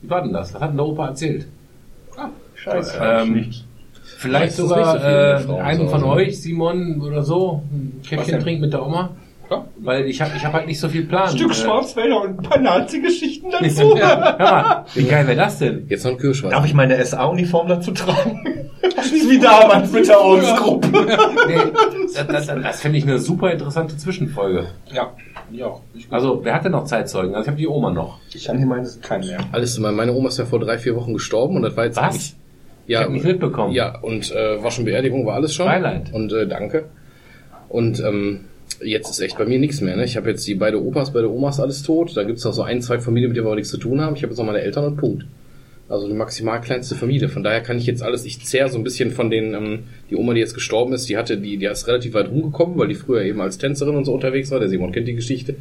Wie 0.02 0.10
war 0.10 0.22
denn 0.22 0.32
das? 0.32 0.54
Was 0.54 0.60
hat 0.60 0.70
denn 0.70 0.76
der 0.76 0.86
Opa 0.86 1.08
erzählt? 1.08 1.46
Scheiße. 2.54 2.98
Ähm, 3.02 3.50
vielleicht 4.18 4.54
sogar 4.54 4.94
nicht 4.94 5.46
so 5.46 5.56
äh, 5.56 5.76
zu 5.78 5.88
von 5.88 6.04
euch, 6.04 6.40
Simon 6.42 7.00
oder 7.00 7.22
so, 7.22 7.62
ein 7.72 8.02
Käffchen 8.06 8.40
trinken 8.40 8.60
mit 8.60 8.72
der 8.72 8.84
Oma. 8.84 9.10
Ja. 9.50 9.64
Weil 9.78 10.06
ich 10.06 10.20
habe 10.20 10.32
ich 10.36 10.44
hab 10.44 10.52
halt 10.52 10.66
nicht 10.66 10.78
so 10.78 10.88
viel 10.88 11.04
Plan. 11.06 11.28
Stück 11.30 11.50
Äh, 11.50 11.54
Schwarzwälder 11.54 12.22
und 12.22 12.38
ein 12.38 12.42
paar 12.42 12.60
Nazi-Geschichten 12.60 13.50
dazu. 13.60 13.96
ja, 13.96 14.36
mal, 14.38 14.84
wie 14.94 15.04
geil 15.04 15.26
wäre 15.26 15.36
das 15.36 15.58
denn? 15.58 15.86
Jetzt 15.88 16.04
noch 16.04 16.12
ein 16.12 16.18
Kühlschrank. 16.18 16.52
Darf 16.52 16.66
ich 16.66 16.74
meine 16.74 17.04
SA-Uniform 17.04 17.66
dazu 17.66 17.90
tragen? 17.92 18.69
Wie 19.02 19.38
damals 19.38 19.90
mit 19.92 20.06
der 20.08 20.20
Ortsgruppe. 20.20 20.88
Nee, 21.46 21.56
das 22.14 22.26
das, 22.26 22.46
das 22.46 22.80
finde 22.80 22.98
ich 22.98 23.04
eine 23.04 23.18
super 23.18 23.50
interessante 23.52 23.96
Zwischenfolge. 23.96 24.66
Ja, 24.92 25.12
ja. 25.50 25.76
Ich, 25.94 26.06
Also, 26.10 26.40
wer 26.44 26.54
hat 26.54 26.64
denn 26.64 26.72
noch 26.72 26.84
Zeitzeugen? 26.84 27.34
Also, 27.34 27.42
ich 27.42 27.48
habe 27.48 27.58
die 27.58 27.66
Oma 27.68 27.90
noch. 27.90 28.18
ich 28.32 28.48
habe 28.48 28.58
hier 28.58 28.66
meines 28.66 29.00
keinen 29.00 29.26
mehr. 29.26 29.40
Alles, 29.52 29.78
meine 29.78 30.12
Oma 30.12 30.28
ist 30.28 30.38
ja 30.38 30.44
vor 30.44 30.60
drei, 30.60 30.78
vier 30.78 30.94
Wochen 30.96 31.12
gestorben 31.14 31.56
und 31.56 31.62
das 31.62 31.76
war 31.76 31.84
jetzt 31.86 31.96
Was? 31.96 32.04
eigentlich- 32.04 32.34
Ich 32.86 32.92
Ja, 32.92 33.00
habe 33.02 33.12
nicht 33.12 33.24
mitbekommen. 33.24 33.72
ja, 33.72 33.98
und 34.00 34.30
äh, 34.32 34.62
war 34.62 34.70
schon 34.70 34.84
Beerdigung, 34.84 35.26
war 35.26 35.34
alles 35.34 35.54
schon. 35.54 35.66
Beileid. 35.66 36.12
Und 36.12 36.32
äh, 36.32 36.46
danke. 36.46 36.84
Und 37.68 38.00
ähm, 38.00 38.46
jetzt 38.82 39.10
ist 39.10 39.20
echt 39.20 39.38
bei 39.38 39.44
mir 39.46 39.58
nichts 39.58 39.80
mehr. 39.80 39.96
Ne? 39.96 40.04
Ich 40.04 40.16
habe 40.16 40.28
jetzt 40.30 40.46
die 40.46 40.54
beide 40.54 40.82
Opas, 40.82 41.12
beide 41.12 41.30
Omas 41.30 41.60
alles 41.60 41.82
tot. 41.82 42.16
Da 42.16 42.24
gibt's 42.24 42.44
noch 42.44 42.52
so 42.52 42.62
ein, 42.62 42.82
zwei 42.82 42.98
Familien, 42.98 43.30
mit 43.30 43.36
denen 43.36 43.46
wir 43.46 43.50
aber 43.50 43.56
nichts 43.56 43.70
zu 43.70 43.78
tun 43.78 44.00
haben. 44.00 44.16
Ich 44.16 44.22
habe 44.22 44.32
jetzt 44.32 44.38
noch 44.38 44.46
meine 44.46 44.60
Eltern 44.60 44.84
und 44.84 44.96
Punkt. 44.96 45.24
Also 45.90 46.06
die 46.06 46.14
maximal 46.14 46.60
kleinste 46.60 46.94
Familie. 46.94 47.28
Von 47.28 47.42
daher 47.42 47.62
kann 47.62 47.76
ich 47.76 47.84
jetzt 47.84 48.00
alles, 48.00 48.24
ich 48.24 48.44
zehr 48.44 48.68
so 48.68 48.78
ein 48.78 48.84
bisschen 48.84 49.10
von 49.10 49.28
den, 49.28 49.54
ähm, 49.54 49.78
die 50.08 50.14
Oma, 50.14 50.34
die 50.34 50.40
jetzt 50.40 50.54
gestorben 50.54 50.92
ist, 50.92 51.08
die 51.08 51.16
hatte, 51.16 51.36
die, 51.36 51.56
die 51.56 51.66
ist 51.66 51.88
relativ 51.88 52.14
weit 52.14 52.30
rumgekommen, 52.30 52.78
weil 52.78 52.86
die 52.86 52.94
früher 52.94 53.22
eben 53.22 53.40
als 53.40 53.58
Tänzerin 53.58 53.96
und 53.96 54.04
so 54.04 54.14
unterwegs 54.14 54.52
war. 54.52 54.60
Der 54.60 54.68
Simon 54.68 54.92
kennt 54.92 55.08
die 55.08 55.14
Geschichte. 55.14 55.56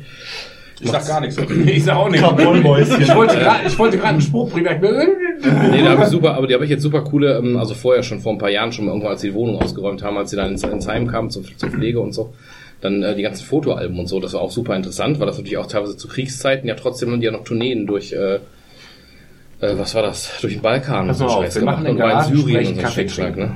Ich 0.79 0.91
sag 0.91 1.07
gar 1.07 1.19
nichts. 1.19 1.35
Ich 1.65 1.83
sag 1.83 1.97
auch 1.97 2.09
nicht. 2.09 2.21
Carbonmäuschen. 2.21 3.01
Ich 3.01 3.13
wollte 3.15 3.37
gerade 3.37 3.67
ich 3.67 3.77
wollte 3.79 3.97
gerade 3.97 4.09
einen 4.09 4.21
Spruch 4.21 4.51
bringen. 4.51 4.67
Nee, 5.71 5.81
da 5.83 5.91
habe 5.91 6.03
ich 6.03 6.09
super, 6.09 6.35
aber 6.35 6.47
die 6.47 6.53
habe 6.53 6.65
ich 6.65 6.69
jetzt 6.69 6.83
super 6.83 7.01
coole, 7.01 7.37
ähm, 7.37 7.55
also 7.55 7.73
vorher 7.73 8.03
schon 8.03 8.19
vor 8.19 8.33
ein 8.33 8.37
paar 8.37 8.49
Jahren 8.49 8.73
schon 8.73 8.85
mal 8.85 8.91
irgendwann, 8.91 9.11
als 9.11 9.21
sie 9.21 9.29
die 9.29 9.33
Wohnung 9.33 9.57
ausgeräumt 9.61 10.03
haben, 10.03 10.17
als 10.17 10.31
sie 10.31 10.35
dann 10.35 10.51
ins, 10.51 10.63
ins 10.63 10.85
Heim 10.85 11.07
kamen 11.07 11.29
zur, 11.29 11.43
zur 11.55 11.69
Pflege 11.69 12.01
und 12.01 12.11
so, 12.11 12.33
dann 12.81 13.03
äh, 13.03 13.15
die 13.15 13.21
ganzen 13.21 13.45
Fotoalben 13.45 13.97
und 13.97 14.07
so, 14.07 14.19
das 14.19 14.33
war 14.33 14.41
auch 14.41 14.51
super 14.51 14.75
interessant, 14.75 15.17
weil 15.17 15.27
das 15.27 15.37
natürlich 15.37 15.57
auch 15.57 15.67
teilweise 15.67 15.95
zu 15.95 16.09
Kriegszeiten 16.09 16.67
ja 16.67 16.75
trotzdem 16.75 17.11
haben 17.11 17.21
die 17.21 17.25
ja 17.25 17.31
noch 17.31 17.45
Tourneen 17.45 17.87
durch, 17.87 18.11
äh, 18.11 18.39
äh, 19.61 19.77
was 19.77 19.95
war 19.95 20.01
das, 20.01 20.39
durch 20.41 20.53
den 20.53 20.61
Balkan 20.61 21.07
Pass 21.07 21.21
und 21.21 21.27
mal 21.27 21.33
so 21.33 21.39
auf, 21.39 21.55
wir 21.55 21.63
machen 21.63 21.85
in 21.85 21.97
Syrien 21.97 22.09
Garagensprech 22.09 22.69
und 22.69 22.75
so 22.75 22.81
Kaffee 22.81 23.09
Schnickschnack, 23.09 23.37
ne? 23.37 23.55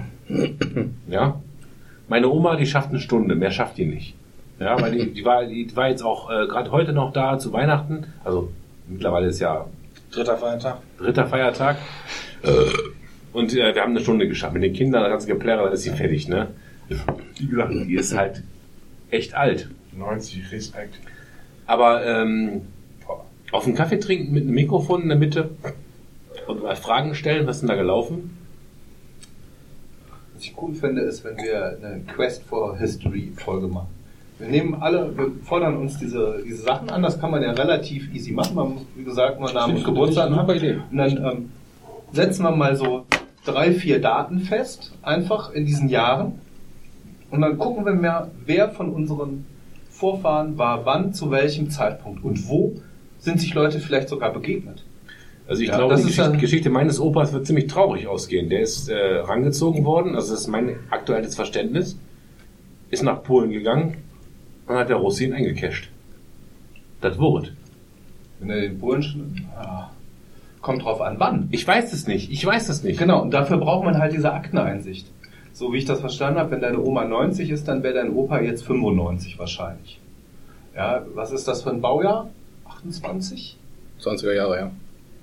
Ja. 1.08 1.42
Meine 2.08 2.30
Oma, 2.30 2.56
die 2.56 2.66
schafft 2.66 2.90
eine 2.90 3.00
Stunde, 3.00 3.36
mehr 3.36 3.52
schafft 3.52 3.78
die 3.78 3.86
nicht. 3.86 4.16
Ja, 4.60 4.80
weil 4.82 4.92
die, 4.92 5.14
die, 5.14 5.26
war, 5.26 5.46
die 5.46 5.76
war 5.76 5.90
jetzt 5.90 6.04
auch 6.04 6.30
äh, 6.30 6.48
gerade 6.48 6.72
heute 6.72 6.94
noch 6.94 7.12
da 7.12 7.38
zu 7.40 7.54
Weihnachten. 7.54 8.06
Also 8.24 8.52
mittlerweile 8.88 9.28
ist 9.28 9.40
ja 9.40 9.66
Dritter 10.12 10.38
Feiertag. 10.38 10.78
dritter 11.00 11.26
Feiertag. 11.26 11.78
Und 13.34 13.54
äh, 13.54 13.74
wir 13.74 13.82
haben 13.82 13.92
eine 13.92 14.02
Stunde 14.02 14.28
geschafft. 14.28 14.54
Mit 14.54 14.64
den 14.64 14.74
Kindern, 14.74 15.02
das 15.02 15.12
ganze 15.12 15.28
Geplärre, 15.28 15.64
dann 15.64 15.74
ist 15.74 15.84
sie 15.84 15.90
fertig, 15.90 16.28
ne? 16.28 16.50
Wie 17.38 17.48
gesagt, 17.48 17.74
die 17.74 17.96
ist 17.96 18.16
halt 18.16 18.44
echt 19.10 19.34
alt. 19.34 19.70
90, 19.98 20.52
Respekt. 20.52 21.00
Aber 21.66 22.06
ähm, 22.06 22.62
auf 23.52 23.66
einen 23.66 23.76
Kaffee 23.76 23.98
trinken 24.00 24.34
mit 24.34 24.44
einem 24.44 24.54
Mikrofon 24.54 25.02
in 25.02 25.10
der 25.10 25.18
Mitte 25.18 25.50
und 26.48 26.64
mal 26.64 26.76
Fragen 26.76 27.16
stellen, 27.16 27.48
was 27.48 27.58
ist 27.58 27.62
denn 27.62 27.70
da 27.70 27.76
gelaufen? 27.76 28.38
Was 30.34 30.44
ich 30.44 30.54
cool 30.62 30.74
finde, 30.74 31.02
ist, 31.02 31.24
wenn 31.24 31.38
wir 31.38 31.78
eine 31.82 32.02
Quest 32.02 32.44
for 32.44 32.78
History 32.78 33.32
Folge 33.36 33.68
machen. 33.68 33.90
Wir 34.40 34.48
nehmen 34.48 34.76
alle, 34.82 35.16
wir 35.16 35.32
fordern 35.44 35.78
uns 35.78 35.98
diese, 36.00 36.44
diese 36.46 36.64
Sachen 36.64 36.90
an, 36.90 37.04
das 37.04 37.20
kann 37.20 37.32
man 37.32 37.44
ja 37.44 37.52
relativ 37.52 38.14
easy 38.14 38.32
machen. 38.32 38.56
Man 38.56 38.74
muss, 38.74 38.86
wie 38.96 39.04
gesagt, 39.04 39.40
nur 39.40 39.52
Namen 39.54 39.78
und 39.78 39.86
Geburtstag 39.86 40.32
haben. 40.32 40.50
Idee. 40.50 40.80
Und 40.92 40.98
dann 40.98 41.18
ähm, 41.18 41.50
setzen 42.12 42.44
wir 42.44 42.52
mal 42.52 42.76
so 42.76 43.06
drei, 43.46 43.74
vier 43.74 44.02
Daten 44.02 44.40
fest, 44.40 44.94
einfach 45.02 45.52
in 45.52 45.66
diesen 45.66 45.88
Jahren. 45.88 46.40
Und 47.30 47.42
dann 47.42 47.58
gucken 47.58 47.86
wir 47.86 47.94
mal, 47.94 48.32
wer 48.46 48.70
von 48.70 48.90
unseren 48.92 49.46
Vorfahren 49.90 50.58
war 50.58 50.86
wann, 50.86 51.14
zu 51.14 51.32
welchem 51.32 51.70
Zeitpunkt 51.70 52.24
und 52.24 52.48
wo 52.50 52.74
sind 53.20 53.40
sich 53.40 53.54
Leute 53.54 53.80
vielleicht 53.80 54.10
sogar 54.10 54.34
begegnet. 54.34 54.83
Also 55.54 55.62
ich 55.62 55.70
Ja, 55.70 55.78
glaube, 55.78 55.94
das 55.94 56.02
die 56.02 56.10
ist 56.10 56.18
Geschichte, 56.18 56.38
Geschichte 56.40 56.70
meines 56.72 57.00
Opas 57.00 57.32
wird 57.32 57.46
ziemlich 57.46 57.68
traurig 57.68 58.08
ausgehen. 58.08 58.50
Der 58.50 58.62
ist 58.62 58.90
äh, 58.90 58.96
rangezogen 59.20 59.86
worden, 59.86 60.16
also 60.16 60.32
das 60.32 60.42
ist 60.42 60.48
mein 60.48 60.78
aktuelles 60.90 61.36
Verständnis, 61.36 61.96
ist 62.90 63.04
nach 63.04 63.22
Polen 63.22 63.52
gegangen 63.52 63.98
und 64.66 64.76
hat 64.76 64.90
der 64.90 64.96
Russi 64.96 65.26
ihn 65.26 65.34
eingecasht. 65.34 65.92
Das 67.02 67.20
wurde. 67.20 67.50
Wenn 68.40 68.50
er 68.50 68.62
den 68.62 68.80
Polen 68.80 69.04
schon, 69.04 69.42
ah, 69.56 69.92
kommt 70.62 70.82
drauf 70.86 71.02
an, 71.02 71.18
wann. 71.20 71.50
Ich 71.52 71.68
weiß 71.68 71.94
es 71.94 72.08
nicht, 72.08 72.32
ich 72.32 72.44
weiß 72.44 72.70
es 72.70 72.82
nicht. 72.82 72.98
Genau, 72.98 73.22
und 73.22 73.30
dafür 73.32 73.58
braucht 73.58 73.86
man 73.86 74.00
halt 74.00 74.14
diese 74.14 74.34
Akteneinsicht. 74.34 75.06
So 75.54 75.72
wie 75.72 75.78
ich 75.78 75.86
das 75.86 76.00
verstanden 76.00 76.40
habe, 76.40 76.50
wenn 76.50 76.62
deine 76.62 76.80
Oma 76.80 77.06
90 77.06 77.52
ist, 77.52 77.68
dann 77.68 77.84
wäre 77.84 77.94
dein 77.94 78.10
Opa 78.16 78.42
jetzt 78.42 78.66
95 78.66 79.38
wahrscheinlich. 79.38 80.00
Ja, 80.76 81.06
was 81.14 81.32
ist 81.32 81.48
das 81.48 81.62
für 81.62 81.70
ein 81.70 81.80
Baujahr? 81.82 82.32
28? 82.66 83.56
20er 84.02 84.34
Jahre, 84.34 84.58
ja. 84.58 84.72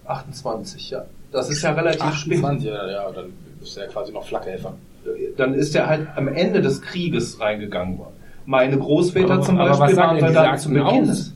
28, 0.07 0.91
ja. 0.91 1.05
Das 1.33 1.49
ist 1.51 1.63
ja 1.63 1.73
relativ 1.73 2.13
spät. 2.15 2.39
28, 2.39 2.69
ja, 2.69 2.91
ja, 2.91 3.11
dann 3.13 3.27
ist 3.63 3.77
er 3.77 3.87
quasi 3.89 4.13
noch 4.13 4.27
Flakhelfer. 4.27 4.75
Dann 5.37 5.55
ist 5.55 5.75
er 5.75 5.87
halt 5.89 6.09
am 6.17 6.29
Ende 6.29 6.61
des 6.61 6.83
Krieges 6.83 7.41
reingegangen 7.41 7.99
worden. 7.99 8.15
Meine 8.47 8.79
Großväter 8.79 9.35
Aber- 9.35 9.43
zum 9.43 9.57
Beispiel 9.57 9.97
waren 9.97 10.17
wir 10.21 10.31
da 10.31 10.57
zu 10.57 10.69
Beginn. 10.71 10.83
aus? 11.11 11.33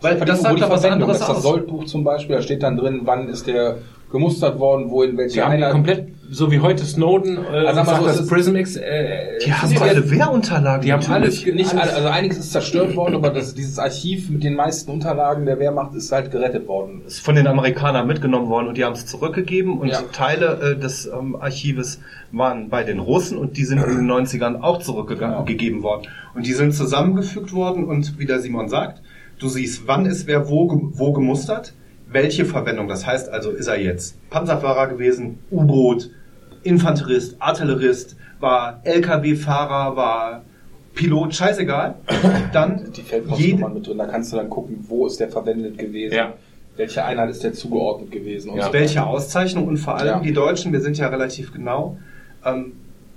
Weil 0.00 0.16
das 0.20 0.42
sagt 0.42 0.60
doch 0.60 0.70
was 0.70 0.84
anderes 0.84 1.18
das 1.18 1.20
ist 1.20 1.28
das 1.28 1.36
aus. 1.38 1.42
Soldbuch 1.42 1.84
zum 1.84 2.04
Beispiel, 2.04 2.36
da 2.36 2.42
steht 2.42 2.62
dann 2.62 2.76
drin, 2.76 3.02
wann 3.04 3.28
ist 3.28 3.46
der 3.46 3.76
gemustert 4.10 4.58
worden, 4.58 4.90
wo 4.90 5.02
in 5.02 5.12
Die 5.12 5.16
welcher 5.18 5.44
haben 5.44 5.52
Einheit. 5.52 5.72
komplett, 5.72 6.08
so 6.34 6.50
wie 6.50 6.60
heute 6.60 6.84
Snowden, 6.84 7.36
äh, 7.38 7.66
Also 7.66 7.74
sag 7.76 7.86
mal 7.86 8.00
so, 8.00 8.06
das 8.06 8.20
ist- 8.20 8.28
Prism 8.28 8.56
X, 8.56 8.76
äh, 8.76 9.38
Die 9.44 9.52
haben 9.52 9.76
alle 9.80 10.10
Wehrunterlagen. 10.10 10.82
die 10.84 10.92
haben 10.92 11.04
alles, 11.12 11.44
Nicht 11.46 11.70
alle, 11.72 11.82
alles 11.82 11.94
also 11.94 12.08
einiges 12.08 12.38
ist 12.38 12.52
zerstört 12.52 12.96
worden, 12.96 13.14
aber 13.14 13.30
das, 13.30 13.54
dieses 13.54 13.78
Archiv 13.78 14.30
mit 14.30 14.42
den 14.42 14.54
meisten 14.54 14.90
Unterlagen 14.90 15.46
der 15.46 15.58
Wehrmacht 15.58 15.94
ist 15.94 16.10
halt 16.12 16.30
gerettet 16.30 16.66
worden. 16.66 17.02
ist 17.06 17.20
von 17.20 17.34
den 17.36 17.46
Amerikanern 17.46 18.06
mitgenommen 18.06 18.48
worden 18.48 18.68
und 18.68 18.76
die 18.76 18.84
haben 18.84 18.94
es 18.94 19.06
zurückgegeben 19.06 19.78
und 19.78 19.88
Ja. 19.88 20.02
Teile 20.12 20.74
äh, 20.76 20.80
des 20.80 21.06
ähm, 21.06 21.36
Archives 21.36 22.00
waren 22.32 22.68
bei 22.68 22.82
den 22.84 22.98
Russen 22.98 23.38
und 23.38 23.56
die 23.56 23.64
sind 23.64 23.78
in 23.78 23.96
den 23.96 24.06
90ern 24.10 24.60
auch 24.60 24.78
zurückgegeben 24.80 25.44
gegeben 25.46 25.82
worden. 25.82 26.08
Und 26.34 26.46
die 26.46 26.52
sind 26.52 26.72
zusammengefügt 26.74 27.52
worden 27.52 27.84
und 27.84 28.18
wie 28.18 28.26
der 28.26 28.40
Simon 28.40 28.68
sagt, 28.68 29.00
du 29.38 29.48
siehst, 29.48 29.82
wann 29.86 30.06
ist 30.06 30.26
wer 30.26 30.48
wo, 30.48 30.90
wo 30.94 31.12
gemustert, 31.12 31.74
welche 32.10 32.44
Verwendung. 32.44 32.86
Das 32.88 33.06
heißt 33.06 33.28
also, 33.28 33.50
ist 33.50 33.66
er 33.66 33.80
jetzt 33.80 34.16
Panzerfahrer 34.30 34.86
gewesen, 34.88 35.38
U-Boot, 35.50 36.10
Infanterist, 36.64 37.36
Artillerist, 37.40 38.16
war 38.40 38.80
LKW-Fahrer, 38.84 39.96
war 39.96 40.42
Pilot, 40.94 41.34
scheißegal. 41.34 41.94
Dann 42.52 42.84
Die 42.92 43.00
jede, 43.00 43.08
Feldpostnummern 43.08 43.74
mit 43.74 43.86
drin, 43.86 43.98
da 43.98 44.06
kannst 44.06 44.32
du 44.32 44.36
dann 44.36 44.50
gucken, 44.50 44.84
wo 44.88 45.06
ist 45.06 45.18
der 45.20 45.28
verwendet 45.28 45.78
gewesen. 45.78 46.14
Ja. 46.14 46.34
Welche 46.76 47.04
Einheit 47.04 47.30
ist 47.30 47.44
der 47.44 47.52
zugeordnet 47.52 48.10
gewesen? 48.10 48.50
Und 48.50 48.58
Ja. 48.58 48.66
so 48.66 48.72
welche 48.72 49.04
Auszeichnung 49.06 49.68
und 49.68 49.76
vor 49.76 49.96
allem 49.96 50.06
Ja. 50.08 50.20
die 50.20 50.32
Deutschen, 50.32 50.72
wir 50.72 50.80
sind 50.80 50.96
ja 50.98 51.08
relativ 51.08 51.52
genau, 51.52 51.98
ähm, 52.44 52.72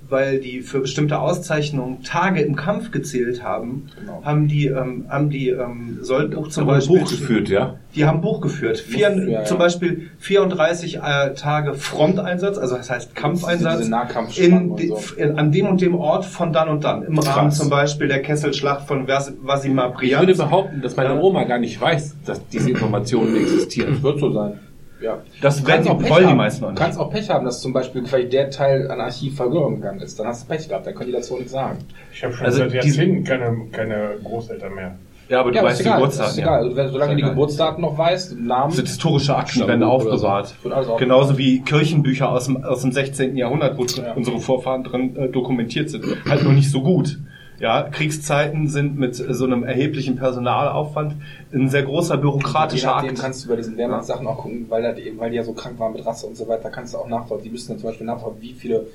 weil 0.08 0.38
die 0.40 0.60
für 0.60 0.80
bestimmte 0.80 1.18
Auszeichnungen 1.18 2.02
Tage 2.02 2.40
im 2.40 2.56
Kampf 2.56 2.90
gezählt 2.90 3.42
haben, 3.42 3.88
Genau. 4.00 4.22
haben 4.24 4.48
die, 4.48 4.66
ähm, 4.66 5.06
haben 5.08 5.30
die 5.30 5.50
ähm, 5.50 5.98
Soldbuch 6.02 6.48
zum 6.48 6.66
Beispiel 6.66 7.00
Buch 7.00 7.10
geführt, 7.10 7.48
ja? 7.48 7.76
Die 7.94 8.04
haben 8.04 8.20
Buch 8.20 8.40
geführt. 8.40 8.78
Vier, 8.78 9.10
Ja, 9.10 9.40
ja. 9.40 9.44
Zum 9.44 9.58
Beispiel 9.58 10.10
34 10.18 10.96
äh, 10.96 11.34
Tage 11.34 11.74
Fronteinsatz, 11.74 12.58
also 12.58 12.76
das 12.76 12.90
heißt 12.90 13.14
Kampfeinsatz. 13.14 13.78
Diese 13.78 13.90
Nahkampfspannen 13.90 14.78
in, 14.78 14.88
so. 14.88 15.00
in, 15.16 15.38
an 15.38 15.52
dem 15.52 15.66
und 15.66 15.80
dem 15.80 15.94
Ort 15.94 16.24
von 16.24 16.52
dann 16.52 16.68
und 16.68 16.84
dann. 16.84 17.02
Im 17.02 17.18
Rahmen 17.18 17.48
Krass. 17.48 17.58
zum 17.58 17.70
Beispiel 17.70 18.08
der 18.08 18.22
Kesselschlacht 18.22 18.86
von 18.86 19.06
Vasimir 19.08 19.94
Ich 20.00 20.18
würde 20.18 20.34
behaupten, 20.34 20.80
dass 20.80 20.96
meine 20.96 21.20
Oma 21.20 21.44
gar 21.44 21.58
nicht 21.58 21.80
weiß, 21.80 22.16
dass 22.24 22.46
diese 22.48 22.70
Informationen 22.70 23.36
existieren. 23.36 24.02
Wird 24.02 24.20
so 24.20 24.32
sein. 24.32 24.60
Ja. 25.00 25.18
Das 25.40 25.60
Du 25.60 25.66
werden 25.66 25.84
kannst 25.84 25.88
die, 25.88 25.92
auch 25.92 25.98
Pech 25.98 26.10
wollen 26.10 26.22
die 26.24 26.30
haben. 26.30 26.36
meisten 26.36 26.60
noch 26.62 26.68
Du 26.68 26.72
nicht. 26.74 26.82
kannst 26.82 26.98
auch 26.98 27.10
Pech 27.10 27.30
haben, 27.30 27.44
dass 27.44 27.60
zum 27.60 27.72
Beispiel 27.72 28.04
vielleicht 28.04 28.32
der 28.32 28.50
Teil 28.50 28.90
an 28.90 29.00
Archiv 29.00 29.36
verloren 29.36 29.76
gegangen 29.76 30.00
ist. 30.00 30.18
Dann 30.18 30.26
hast 30.26 30.44
du 30.44 30.54
Pech 30.54 30.68
gehabt, 30.68 30.86
dann 30.86 30.94
können 30.94 31.06
die 31.10 31.12
dazu 31.16 31.36
nichts 31.36 31.52
sagen. 31.52 31.78
Ich 32.12 32.24
habe 32.24 32.34
schon 32.34 32.46
Also 32.46 32.58
seit 32.58 32.72
diese- 32.72 32.86
Jahrzehnten 33.02 33.24
keine, 33.24 33.56
keine 33.70 34.10
Großeltern 34.24 34.74
mehr. 34.74 34.96
Ja, 35.28 35.40
aber 35.40 35.50
du 35.50 35.58
ja, 35.58 35.62
weißt 35.64 35.80
die. 35.80 35.84
Geburtsdaten. 35.84 36.30
ist 36.30 36.36
ja. 36.38 36.42
egal. 36.44 36.68
Also, 36.78 36.92
solange 36.92 37.10
du 37.12 37.16
die. 37.18 37.22
Geburtsdaten 37.28 37.82
noch 37.82 37.98
weißt, 37.98 38.38
Namen. 38.40 38.68
Das 38.70 38.76
sind 38.76 38.88
historische 38.88 39.36
Akten, 39.36 39.68
werden 39.68 39.82
aufbewahrt. 39.82 40.54
so. 40.62 40.96
Genauso 40.96 41.36
wie 41.36 41.60
Kirchenbücher 41.60 42.30
aus 42.30 42.46
dem, 42.46 42.64
aus 42.64 42.80
dem 42.80 42.92
16. 42.92 43.36
Jahrhundert, 43.36 43.76
wo 43.76 43.84
Ja. 43.84 44.14
unsere 44.14 44.40
Vorfahren 44.40 44.84
drin 44.84 45.14
äh, 45.16 45.28
dokumentiert 45.28 45.90
sind. 45.90 46.04
Halt 46.28 46.42
nur 46.44 46.54
nicht 46.54 46.70
so 46.70 46.80
gut. 46.82 47.18
Ja, 47.60 47.82
Kriegszeiten 47.82 48.68
sind 48.68 48.98
mit 48.98 49.16
so 49.16 49.44
einem 49.44 49.64
erheblichen 49.64 50.16
Personalaufwand 50.16 51.14
ein 51.52 51.68
sehr 51.68 51.82
großer 51.82 52.16
bürokratischer 52.16 52.86
nachdem 52.88 53.10
Akt. 53.10 53.18
kannst 53.20 53.44
du 53.44 53.48
bei 53.48 53.56
diesen 53.56 53.76
Wehrmachtssachen 53.76 54.26
auch 54.28 54.38
gucken, 54.38 54.66
weil, 54.68 54.82
da 54.82 54.92
die, 54.92 55.12
weil 55.18 55.30
die 55.30 55.36
ja 55.36 55.42
so 55.44 55.52
krank 55.54 55.78
waren 55.80 55.92
mit 55.92 56.06
Rasse 56.06 56.26
und 56.26 56.36
so 56.36 56.46
weiter, 56.46 56.70
kannst 56.70 56.94
du 56.94 56.98
auch 56.98 57.08
nachvollziehen. 57.08 57.44
Die 57.46 57.50
müssen 57.50 57.68
dann 57.70 57.78
zum 57.78 57.88
Beispiel 57.90 58.06
nachvollziehen, 58.06 58.42
wie 58.42 58.52
viele 58.54 58.86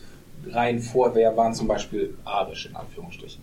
Reihen 0.50 0.80
Vorwehr 0.80 1.36
waren 1.36 1.54
zum 1.54 1.68
Beispiel 1.68 2.14
arisch, 2.26 2.68
in 2.68 2.76
Anführungsstrichen. 2.76 3.42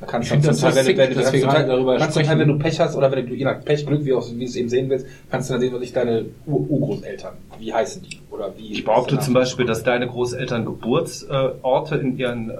Da 0.00 0.06
kannst 0.06 0.32
Ich 0.32 0.40
du 0.40 0.46
das 0.48 0.58
Teil, 0.58 0.74
wenn, 0.74 0.84
sick, 0.84 0.96
du- 0.96 1.04
gerade 1.14 1.30
Teil- 1.40 1.66
darüber 1.66 1.96
kannst 1.98 2.14
zum 2.14 2.22
Teil, 2.22 2.24
sprechen. 2.34 2.40
wenn 2.40 2.48
du 2.48 2.58
Pech 2.58 2.80
hast 2.80 2.96
oder 2.96 3.12
wenn 3.12 3.26
du, 3.26 3.34
je 3.34 3.44
nach 3.44 3.62
Pech, 3.64 3.86
Glück, 3.86 4.04
wie, 4.04 4.12
auch, 4.14 4.26
wie 4.34 4.38
du 4.40 4.44
es 4.46 4.56
eben 4.56 4.68
sehen 4.68 4.88
willst, 4.90 5.06
kannst 5.30 5.48
du 5.48 5.54
dann 5.54 5.60
sehen, 5.60 5.72
was 5.74 5.82
ich 5.82 5.92
deine 5.92 6.24
Ur 6.46 6.68
Urgroßeltern, 6.68 7.34
wie 7.60 7.72
heißen 7.72 8.02
die? 8.02 8.18
Oder 8.30 8.52
wie 8.56 8.72
Ich 8.72 8.84
behaupte 8.84 9.18
zum 9.20 9.34
Beispiel, 9.34 9.64
dass 9.66 9.82
deine 9.84 10.08
Großeltern 10.08 10.64
Geburtsorte 10.64 11.96
in 11.96 12.18
ihren 12.18 12.50
äh, 12.50 12.54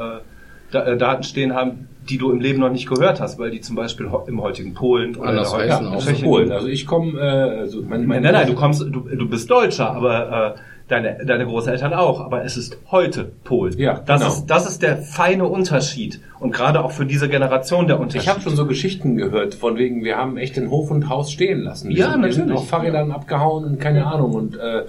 Daten 0.73 1.23
stehen 1.23 1.55
haben, 1.55 1.89
die 2.09 2.19
du 2.19 2.31
im 2.33 2.41
Leben 2.41 2.59
noch 2.61 2.71
nicht 2.71 2.89
gehört 2.89 3.21
hast, 3.21 3.39
weil 3.39 3.51
die 3.51 3.61
zum 3.61 3.77
Beispiel 3.77 4.09
im 4.27 4.43
heutigen 4.43 4.75
Polen 4.75 5.15
oder 5.17 5.29
Anders 5.31 5.53
in 5.53 5.59
der 5.61 5.69
heißen 5.69 5.87
heutigen 5.91 5.97
auch. 5.97 6.05
Tschechien- 6.07 6.25
Polen. 6.25 6.53
Also 6.53 6.67
ich 6.67 6.87
komme, 6.87 7.19
äh, 7.21 7.59
also 7.61 7.83
mein, 7.83 8.07
Nein, 8.07 8.23
nein, 8.23 8.33
nein, 8.33 8.47
du 8.49 8.55
kommst, 8.55 8.81
du, 8.83 8.89
du 9.01 9.29
bist 9.29 9.49
Deutscher, 9.51 9.91
aber 9.93 10.55
äh, 10.57 10.61
deine, 10.89 11.25
deine 11.25 11.47
Großeltern 11.47 11.95
auch, 11.95 12.21
aber 12.21 12.45
es 12.45 12.57
ist 12.57 12.77
heute 12.91 13.31
Polen. 13.45 13.79
Ja, 13.79 14.01
das 14.05 14.21
genau. 14.21 14.33
ist 14.33 14.47
das 14.47 14.69
ist 14.69 14.83
der 14.83 14.97
feine 14.99 15.47
Unterschied 15.47 16.21
und 16.41 16.53
gerade 16.53 16.83
auch 16.85 16.91
für 16.91 17.07
diese 17.07 17.29
Generation 17.29 17.87
der 17.87 18.01
Unterschied. 18.01 18.23
Ich 18.23 18.29
habe 18.29 18.41
schon 18.41 18.57
so 18.57 18.67
Geschichten 18.67 19.17
gehört, 19.17 19.55
von 19.55 19.79
wegen, 19.79 20.03
wir 20.03 20.17
haben 20.17 20.37
echt 20.39 20.57
den 20.57 20.71
Hof 20.71 20.91
und 20.91 21.09
Haus 21.09 21.31
stehen 21.31 21.61
lassen. 21.63 21.89
Wir 21.91 21.97
Ja, 21.99 22.13
sind, 22.13 22.25
Wir 22.25 22.33
sind 22.33 22.41
natürlich. 22.49 22.63
auf 22.63 22.69
Fahrrädern 22.69 23.13
abgehauen 23.13 23.65
und 23.65 23.79
keine 23.81 24.05
Ahnung. 24.07 24.33
Und 24.35 24.57
äh, 24.59 24.83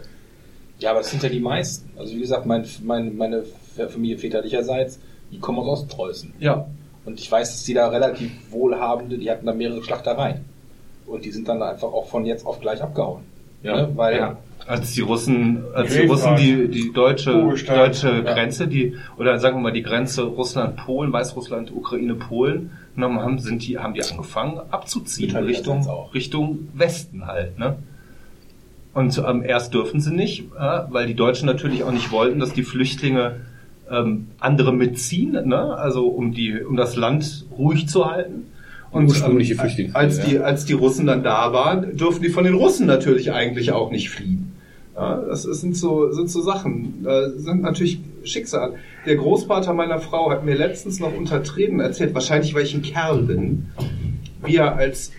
Ja, 0.80 0.92
aber 0.92 1.02
es 1.02 1.12
sind 1.12 1.22
ja 1.22 1.30
die 1.30 1.40
meisten. 1.40 1.90
Also 1.98 2.16
wie 2.16 2.20
gesagt, 2.22 2.48
mein, 2.48 2.66
mein, 2.84 3.16
meine 3.16 3.44
Familie 3.90 4.18
väterlicherseits, 4.18 5.00
die 5.34 5.40
kommen 5.40 5.60
aus 5.60 5.82
Ostpreußen. 5.82 6.34
ja, 6.40 6.66
Und 7.06 7.20
ich 7.20 7.32
weiß, 7.32 7.52
dass 7.52 7.64
die 7.64 7.74
da 7.74 7.90
relativ 7.90 8.32
wohlhabende, 8.52 9.18
die 9.18 9.30
hatten 9.30 9.46
da 9.46 9.54
mehrere 9.54 9.84
Schlachtereien. 9.84 10.46
Und 11.06 11.26
die 11.26 11.32
sind 11.32 11.48
dann 11.48 11.62
einfach 11.62 11.92
auch 11.92 12.08
von 12.08 12.26
jetzt 12.26 12.46
auf 12.46 12.62
gleich 12.62 12.82
abgehauen. 12.82 13.24
Ja, 13.62 13.76
Ne? 13.76 13.90
Weil 13.96 14.18
ja. 14.18 14.38
als 14.68 14.94
die 14.94 15.02
Russen, 15.02 15.64
als 15.74 15.94
die 15.94 16.06
Russen 16.06 16.36
die 16.36 16.68
die 16.68 16.92
deutsche 16.94 17.34
Ruhestand, 17.34 17.80
deutsche 17.80 18.10
ja. 18.10 18.34
Grenze, 18.34 18.68
die 18.68 18.96
oder 19.18 19.40
sagen 19.40 19.58
wir 19.58 19.62
mal 19.62 19.72
die 19.72 19.84
Grenze 19.84 20.24
Russland-Polen, 20.24 21.12
Weißrussland, 21.12 21.72
Ukraine, 21.74 22.16
Polen 22.16 22.72
genommen 22.96 23.20
haben, 23.22 23.40
sind 23.40 23.66
die 23.66 23.80
haben 23.80 23.94
die 23.94 24.04
angefangen 24.04 24.60
abzuziehen 24.70 25.36
Richtung 25.36 25.88
auch. 25.88 26.14
Richtung 26.14 26.68
Westen 26.74 27.26
halt, 27.26 27.58
ne? 27.58 27.78
Und 28.94 29.18
ähm, 29.18 29.44
erst 29.44 29.74
dürfen 29.74 30.02
sie 30.02 30.14
nicht, 30.14 30.52
äh, 30.56 30.82
weil 30.90 31.08
die 31.08 31.16
Deutschen 31.16 31.48
natürlich 31.48 31.84
auch 31.84 31.92
nicht 31.92 32.12
wollten, 32.12 32.40
dass 32.40 32.54
die 32.54 32.64
Flüchtlinge 32.64 33.38
ähm, 33.90 34.28
andere 34.40 34.74
mitziehen, 34.74 35.32
ne? 35.48 35.76
Also 35.76 36.08
um 36.08 36.34
die 36.34 36.62
um 36.62 36.76
das 36.76 36.96
Land 36.96 37.46
ruhig 37.58 37.88
zu 37.88 38.06
halten. 38.06 38.48
Und 38.92 39.08
Ursprüngliche 39.08 39.54
ähm, 39.54 39.60
Flüchtlinge, 39.60 39.96
Als 39.96 40.20
die, 40.20 40.38
als 40.38 40.66
die 40.66 40.74
Russen 40.74 41.08
dann 41.08 41.24
da 41.24 41.52
waren, 41.52 41.98
durften 41.98 42.24
die 42.24 42.30
von 42.30 42.44
den 42.44 42.54
Russen 42.54 42.86
natürlich 42.86 43.32
eigentlich 43.32 43.72
auch 43.72 43.90
nicht 43.90 44.12
fliehen. 44.12 44.52
Ja, 44.96 45.16
das 45.18 45.44
sind 45.44 45.76
so, 45.76 46.12
sind 46.12 46.30
so 46.30 46.42
Sachen. 46.42 47.04
Sind 47.38 47.64
natürlich 47.64 48.00
Schicksal. 48.24 48.74
Der 49.08 49.16
Großvater 49.16 49.74
meiner 49.74 50.00
Frau 50.00 50.30
hat 50.30 50.46
mir 50.46 50.56
letztens 50.56 51.00
noch 51.00 51.16
unter 51.16 51.42
Tränen 51.42 51.80
erzählt, 51.80 52.14
wahrscheinlich 52.14 52.54
weil 52.54 52.64
ich 52.64 52.76
ein 52.76 52.84
Kerl 52.84 53.24
bin, 53.24 53.66
wie 54.46 54.58
er 54.58 54.76
als 54.76 55.12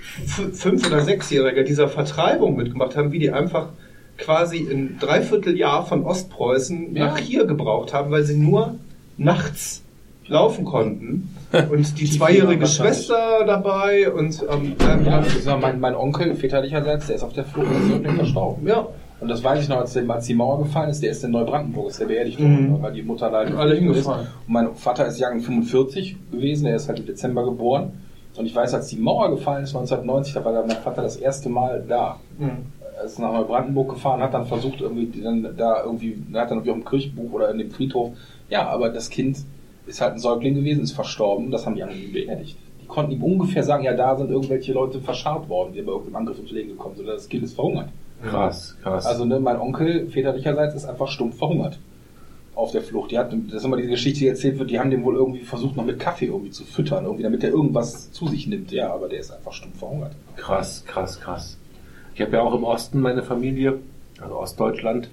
fünf- 0.52 0.86
oder 0.86 1.00
sechsjähriger 1.00 1.64
dieser 1.64 1.88
Vertreibung 1.88 2.56
mitgemacht 2.56 2.96
haben, 2.96 3.10
wie 3.10 3.18
die 3.18 3.32
einfach 3.32 3.70
quasi 4.24 4.58
ein 4.70 4.96
Dreivierteljahr 5.00 5.84
von 5.86 6.04
Ostpreußen 6.04 6.94
Ja. 6.96 7.06
nach 7.06 7.18
hier 7.18 7.44
gebraucht 7.46 7.92
haben, 7.92 8.10
weil 8.10 8.24
sie 8.24 8.36
nur 8.36 8.76
nachts 9.16 9.82
laufen 10.26 10.64
konnten. 10.64 11.28
Und 11.70 11.98
die 12.00 12.04
Die 12.04 12.10
zweijährige. 12.18 12.66
Schwester 12.66 13.44
dabei 13.46 14.10
und 14.10 14.42
ähm, 14.50 14.74
Ja, 15.06 15.22
ich 15.24 15.44
sag, 15.44 15.60
mein, 15.60 15.78
mein 15.78 15.94
Onkel 15.94 16.34
väterlicherseits, 16.34 17.06
der 17.06 17.16
ist 17.16 17.22
auf 17.22 17.32
der 17.32 17.44
Flucht 17.44 17.68
und 17.68 17.76
ist 17.84 17.90
irgendwie 17.90 18.16
verstorben. 18.22 18.66
ja, 18.66 18.88
Und 19.20 19.28
das 19.28 19.44
weiß 19.44 19.62
ich 19.62 19.68
noch, 19.68 19.76
als, 19.76 19.92
der, 19.92 20.08
als 20.10 20.26
die 20.26 20.34
Mauer 20.34 20.58
gefallen 20.64 20.90
ist, 20.90 21.00
der 21.02 21.10
ist 21.12 21.22
in 21.22 21.30
Neubrandenburg, 21.30 21.90
ist 21.90 22.00
der 22.00 22.06
beerdigt 22.06 22.40
Mhm. 22.40 22.70
worden, 22.72 22.82
weil 22.82 22.92
die 22.94 23.02
Mutter 23.02 23.30
leider 23.30 23.56
Alle 23.56 23.76
hingefallen. 23.76 24.26
Und 24.48 24.52
mein 24.52 24.74
Vater 24.74 25.06
ist 25.06 25.20
Jahrgang 25.20 25.42
45 25.42 26.16
gewesen, 26.32 26.66
er 26.66 26.74
ist 26.76 26.88
halt 26.88 26.98
im 26.98 27.06
Dezember 27.06 27.44
geboren. 27.44 27.92
Und 28.36 28.46
ich 28.46 28.54
weiß, 28.56 28.74
als 28.74 28.88
die 28.88 28.96
Mauer 28.96 29.30
gefallen 29.30 29.62
ist, 29.62 29.76
1990, 29.76 30.34
da 30.34 30.44
war 30.44 30.66
mein 30.66 30.76
Vater 30.78 31.02
das 31.02 31.14
erste 31.16 31.48
Mal 31.48 31.84
da. 31.88 32.18
Er 32.40 32.83
ist 33.12 33.18
nach 33.18 33.32
Neubrandenburg 33.32 33.90
gefahren, 33.90 34.20
hat 34.20 34.34
dann 34.34 34.46
versucht, 34.46 34.80
irgendwie 34.80 35.20
dann 35.20 35.54
da 35.56 35.82
irgendwie, 35.84 36.16
hat 36.34 36.50
dann 36.50 36.58
irgendwie 36.58 36.70
auf 36.70 36.76
dem 36.78 36.84
Kirchbuch 36.84 37.32
oder 37.32 37.50
in 37.50 37.58
dem 37.58 37.70
Friedhof, 37.70 38.12
ja, 38.48 38.68
aber 38.68 38.88
das 38.88 39.10
Kind 39.10 39.38
ist 39.86 40.00
halt 40.00 40.14
ein 40.14 40.18
Säugling 40.18 40.54
gewesen, 40.54 40.82
ist 40.82 40.92
verstorben, 40.92 41.50
das 41.50 41.66
haben 41.66 41.76
die 41.76 41.82
anderen 41.82 42.12
beerdigt. 42.12 42.56
Die 42.82 42.86
konnten 42.86 43.12
ihm 43.12 43.22
ungefähr 43.22 43.62
sagen, 43.62 43.84
ja, 43.84 43.94
da 43.94 44.16
sind 44.16 44.30
irgendwelche 44.30 44.72
Leute 44.72 45.00
verscharrt 45.00 45.48
worden, 45.48 45.72
die 45.72 45.82
bei 45.82 45.92
irgendeinem 45.92 46.16
Angriff 46.16 46.36
ums 46.36 46.52
Leben 46.52 46.70
gekommen 46.70 46.96
sind, 46.96 47.04
oder 47.06 47.14
das 47.14 47.28
Kind 47.28 47.44
ist 47.44 47.54
verhungert. 47.54 47.88
krass, 48.22 48.76
krass. 48.82 49.06
Also 49.06 49.24
ne, 49.24 49.40
mein 49.40 49.58
Onkel 49.58 50.08
väterlicherseits 50.08 50.74
ist 50.74 50.84
einfach 50.84 51.08
stumpf 51.08 51.36
verhungert 51.36 51.78
auf 52.54 52.70
der 52.70 52.82
Flucht. 52.82 53.10
Die 53.10 53.18
hat, 53.18 53.32
das 53.32 53.54
ist 53.54 53.64
immer 53.64 53.76
diese 53.76 53.90
Geschichte, 53.90 54.20
die 54.20 54.28
erzählt 54.28 54.58
wird, 54.58 54.70
die 54.70 54.78
haben 54.78 54.90
den 54.90 55.04
wohl 55.04 55.16
irgendwie 55.16 55.40
versucht, 55.40 55.76
noch 55.76 55.84
mit 55.84 55.98
Kaffee 55.98 56.26
irgendwie 56.26 56.50
zu 56.50 56.64
füttern, 56.64 57.04
irgendwie, 57.04 57.24
damit 57.24 57.42
er 57.42 57.50
irgendwas 57.50 58.12
zu 58.12 58.28
sich 58.28 58.46
nimmt. 58.46 58.70
Ja, 58.70 58.92
aber 58.92 59.08
der 59.08 59.20
ist 59.20 59.32
einfach 59.32 59.52
stumpf 59.52 59.78
verhungert. 59.78 60.12
Krass, 60.36 60.84
krass, 60.86 61.20
krass. 61.20 61.58
Ich 62.14 62.20
habe 62.20 62.32
ja 62.32 62.42
auch 62.42 62.54
im 62.54 62.64
Osten 62.64 63.00
meine 63.00 63.22
Familie, 63.22 63.80
also 64.20 64.36
Ostdeutschland. 64.38 65.08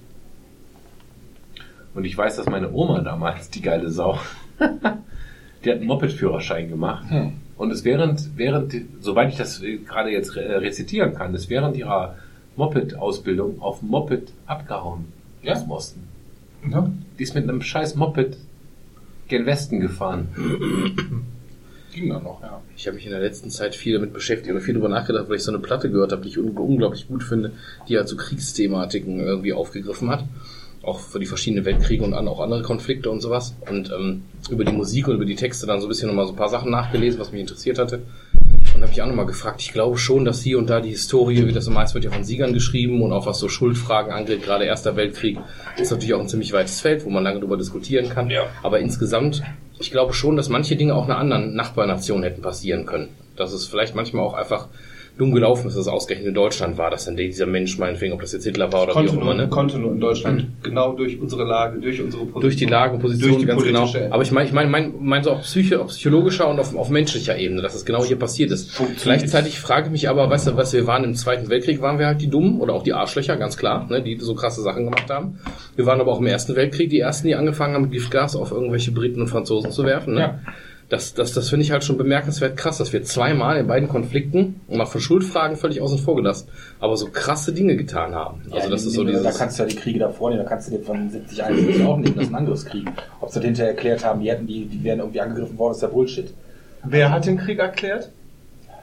Und 1.93 2.05
ich 2.05 2.17
weiß, 2.17 2.37
dass 2.37 2.45
meine 2.47 2.71
Oma 2.71 3.01
damals, 3.01 3.49
die 3.49 3.61
geile 3.61 3.89
Sau, 3.89 4.17
die 4.59 5.69
hat 5.69 5.77
einen 5.77 5.87
Moped-Führerschein 5.87 6.69
gemacht. 6.69 7.09
Hm. 7.09 7.33
Und 7.57 7.71
es 7.71 7.83
während, 7.83 8.37
während, 8.37 8.73
soweit 9.01 9.29
ich 9.29 9.37
das 9.37 9.61
äh, 9.61 9.77
gerade 9.77 10.09
jetzt 10.11 10.35
re- 10.35 10.61
rezitieren 10.61 11.13
kann, 11.13 11.33
ist 11.35 11.49
während 11.49 11.75
ihrer 11.75 12.15
Moped-Ausbildung 12.55 13.61
auf 13.61 13.81
Moped 13.81 14.31
abgehauen 14.45 15.05
Ja. 15.43 15.53
aus 15.53 15.61
dem 15.63 15.71
Osten. 15.71 16.03
Die 17.17 17.23
ist 17.23 17.33
mit 17.35 17.43
einem 17.49 17.61
scheiß 17.61 17.95
Moped 17.95 18.37
gen 19.27 19.45
Westen 19.45 19.79
gefahren. 19.79 20.27
Ging 21.91 22.09
dann 22.09 22.23
noch, 22.23 22.41
ja. 22.41 22.61
Ich 22.75 22.87
habe 22.87 22.95
mich 22.95 23.05
in 23.05 23.11
der 23.11 23.19
letzten 23.19 23.49
Zeit 23.49 23.75
viel 23.75 23.93
damit 23.93 24.13
beschäftigt 24.13 24.53
und 24.53 24.61
viel 24.61 24.73
drüber 24.73 24.89
nachgedacht, 24.89 25.27
weil 25.27 25.37
ich 25.37 25.43
so 25.43 25.51
eine 25.51 25.59
Platte 25.59 25.91
gehört 25.91 26.11
habe, 26.11 26.21
die 26.21 26.29
ich 26.29 26.37
un 26.37 26.49
unglaublich 26.57 27.07
gut 27.07 27.23
finde, 27.23 27.51
die 27.87 27.97
halt 27.97 28.07
so 28.07 28.15
Kriegsthematiken 28.15 29.19
irgendwie 29.19 29.53
aufgegriffen 29.53 30.09
hat. 30.09 30.23
Auch 30.83 30.99
für 30.99 31.19
die 31.19 31.27
verschiedenen 31.27 31.65
Weltkriege 31.65 32.03
und 32.03 32.13
an, 32.13 32.27
auch 32.27 32.39
andere 32.39 32.63
Konflikte 32.63 33.11
und 33.11 33.21
sowas. 33.21 33.55
Und 33.69 33.91
ähm, 33.91 34.23
über 34.49 34.65
die 34.65 34.71
Musik 34.71 35.07
und 35.07 35.15
über 35.15 35.25
die 35.25 35.35
Texte 35.35 35.67
dann 35.67 35.79
so 35.79 35.85
ein 35.85 35.89
bisschen 35.89 36.07
nochmal 36.07 36.25
so 36.25 36.33
ein 36.33 36.37
paar 36.37 36.49
Sachen 36.49 36.71
nachgelesen, 36.71 37.19
was 37.19 37.31
mich 37.31 37.41
interessiert 37.41 37.77
hatte. 37.77 38.01
Und 38.73 38.81
habe 38.81 38.89
mich 38.89 39.01
auch 39.01 39.07
nochmal 39.07 39.25
gefragt, 39.25 39.61
ich 39.61 39.73
glaube 39.73 39.97
schon, 39.97 40.25
dass 40.25 40.41
hier 40.41 40.57
und 40.57 40.69
da 40.69 40.79
die 40.79 40.89
Historie, 40.89 41.45
wie 41.45 41.51
das 41.51 41.65
so 41.65 41.71
meist 41.71 41.93
wird 41.93 42.05
ja 42.05 42.11
von 42.11 42.23
Siegern 42.23 42.53
geschrieben 42.53 43.01
und 43.01 43.11
auch 43.11 43.25
was 43.25 43.37
so 43.37 43.49
Schuldfragen 43.49 44.11
angeht, 44.11 44.43
gerade 44.43 44.65
Erster 44.65 44.95
Weltkrieg, 44.95 45.37
ist 45.77 45.91
natürlich 45.91 46.13
auch 46.13 46.19
ein 46.19 46.29
ziemlich 46.29 46.53
weites 46.53 46.81
Feld, 46.81 47.05
wo 47.05 47.09
man 47.09 47.23
lange 47.23 47.41
drüber 47.41 47.57
diskutieren 47.57 48.09
kann. 48.09 48.29
Ja. 48.29 48.45
Aber 48.63 48.79
insgesamt, 48.79 49.43
ich 49.81 49.91
glaube 49.91 50.13
schon, 50.13 50.35
dass 50.35 50.49
manche 50.49 50.75
Dinge 50.75 50.95
auch 50.95 51.05
einer 51.05 51.17
anderen 51.17 51.55
Nachbarnation 51.55 52.23
hätten 52.23 52.41
passieren 52.41 52.85
können. 52.85 53.09
Dass 53.35 53.53
es 53.53 53.65
vielleicht 53.65 53.95
manchmal 53.95 54.23
auch 54.23 54.33
einfach 54.33 54.67
dumm 55.17 55.33
gelaufen 55.33 55.67
ist, 55.67 55.75
dass 55.75 55.81
es 55.81 55.87
ausgerechnet 55.87 56.29
in 56.29 56.33
Deutschland 56.33 56.77
war, 56.77 56.89
dass 56.89 57.05
dann 57.05 57.15
dieser 57.15 57.45
Mensch 57.45 57.77
meinetwegen, 57.77 58.13
ob 58.13 58.21
das 58.21 58.31
jetzt 58.31 58.45
Hitler 58.45 58.71
war 58.71 58.83
oder 58.83 58.93
Konnte 58.93 59.13
wie 59.13 59.17
auch 59.17 59.21
immer, 59.21 59.33
ne? 59.33 59.47
konnte 59.49 59.77
nur 59.77 59.91
in 59.91 59.99
Deutschland, 59.99 60.47
genau 60.63 60.93
durch 60.93 61.19
unsere 61.19 61.43
Lage, 61.43 61.79
durch 61.79 62.01
unsere 62.01 62.23
Position. 62.23 62.41
Durch 62.41 62.55
die 62.55 62.65
Lage 62.65 62.93
und 62.95 63.01
Position, 63.01 63.29
durch 63.31 63.41
die 63.41 63.45
ganz 63.45 63.63
genau. 63.63 63.93
Aber 64.09 64.23
ich 64.23 64.31
meine, 64.31 64.47
ich 64.47 64.53
meine, 64.53 64.69
mein, 64.69 64.93
mein 64.99 65.23
so 65.23 65.31
auf, 65.31 65.41
psycho, 65.41 65.81
auf 65.81 65.89
psychologischer 65.89 66.47
und 66.47 66.59
auf, 66.59 66.75
auf 66.75 66.89
menschlicher 66.89 67.37
Ebene, 67.37 67.61
dass 67.61 67.75
es 67.75 67.85
genau 67.85 68.03
hier 68.03 68.17
passiert 68.17 68.51
ist. 68.51 68.81
Gleichzeitig 69.01 69.59
frage 69.59 69.87
ich 69.87 69.91
mich 69.91 70.09
aber, 70.09 70.29
weißt 70.29 70.47
du, 70.47 70.57
was 70.57 70.73
wir 70.73 70.87
waren 70.87 71.03
im 71.03 71.15
Zweiten 71.15 71.49
Weltkrieg, 71.49 71.81
waren 71.81 71.99
wir 71.99 72.07
halt 72.07 72.21
die 72.21 72.29
Dummen 72.29 72.59
oder 72.59 72.73
auch 72.73 72.83
die 72.83 72.93
Arschlöcher, 72.93 73.37
ganz 73.37 73.57
klar, 73.57 73.87
ne, 73.89 74.01
die 74.01 74.17
so 74.19 74.33
krasse 74.33 74.61
Sachen 74.61 74.85
gemacht 74.85 75.09
haben. 75.09 75.39
Wir 75.75 75.85
waren 75.85 75.99
aber 75.99 76.11
auch 76.11 76.19
im 76.19 76.27
Ersten 76.27 76.55
Weltkrieg 76.55 76.89
die 76.89 76.99
ersten, 76.99 77.27
die 77.27 77.35
angefangen 77.35 77.75
haben, 77.75 77.91
Giftgas 77.91 78.35
auf 78.35 78.51
irgendwelche 78.51 78.91
Briten 78.91 79.21
und 79.21 79.27
Franzosen 79.27 79.71
zu 79.71 79.85
werfen. 79.85 80.15
Ne? 80.15 80.19
Ja. 80.19 80.39
Das, 80.91 81.13
das, 81.13 81.31
das 81.31 81.49
finde 81.49 81.63
ich 81.63 81.71
halt 81.71 81.85
schon 81.85 81.97
bemerkenswert 81.97 82.57
krass, 82.57 82.79
dass 82.79 82.91
wir 82.91 83.01
zweimal 83.03 83.55
in 83.55 83.65
beiden 83.65 83.87
Konflikten, 83.87 84.59
und 84.67 84.77
mal 84.77 84.85
von 84.85 84.99
Schuldfragen 84.99 85.55
völlig 85.55 85.79
außen 85.79 85.97
vor 85.97 86.17
gelassen, 86.17 86.49
aber 86.81 86.97
so 86.97 87.07
krasse 87.07 87.53
Dinge 87.53 87.77
getan 87.77 88.13
haben. 88.13 88.41
Also 88.51 88.69
das 88.69 88.83
ist 88.83 88.95
so 88.95 89.05
Da 89.05 89.11
dieses... 89.11 89.37
kannst 89.37 89.57
du 89.57 89.63
ja 89.63 89.69
die 89.69 89.77
Kriege 89.77 89.99
davor 89.99 90.31
nehmen, 90.31 90.43
da 90.43 90.49
kannst 90.49 90.67
du 90.67 90.77
dir 90.77 90.83
von 90.83 91.09
70, 91.09 91.45
71 91.45 91.85
auch 91.85 91.95
nehmen, 91.95 92.15
das 92.17 92.25
sind 92.25 92.35
Angriffskriege. 92.35 92.91
Ob 93.21 93.29
sie 93.29 93.39
das 93.39 93.45
hinterher 93.45 93.71
erklärt 93.71 94.03
haben, 94.03 94.19
die 94.19 94.29
hätten 94.31 94.45
die, 94.45 94.65
die 94.65 94.83
wären 94.83 94.99
irgendwie 94.99 95.21
angegriffen 95.21 95.57
worden, 95.57 95.75
ist 95.75 95.81
ja 95.81 95.87
Bullshit. 95.87 96.33
Wer 96.83 97.09
hat 97.09 97.25
den 97.25 97.37
Krieg 97.37 97.59
erklärt? 97.59 98.11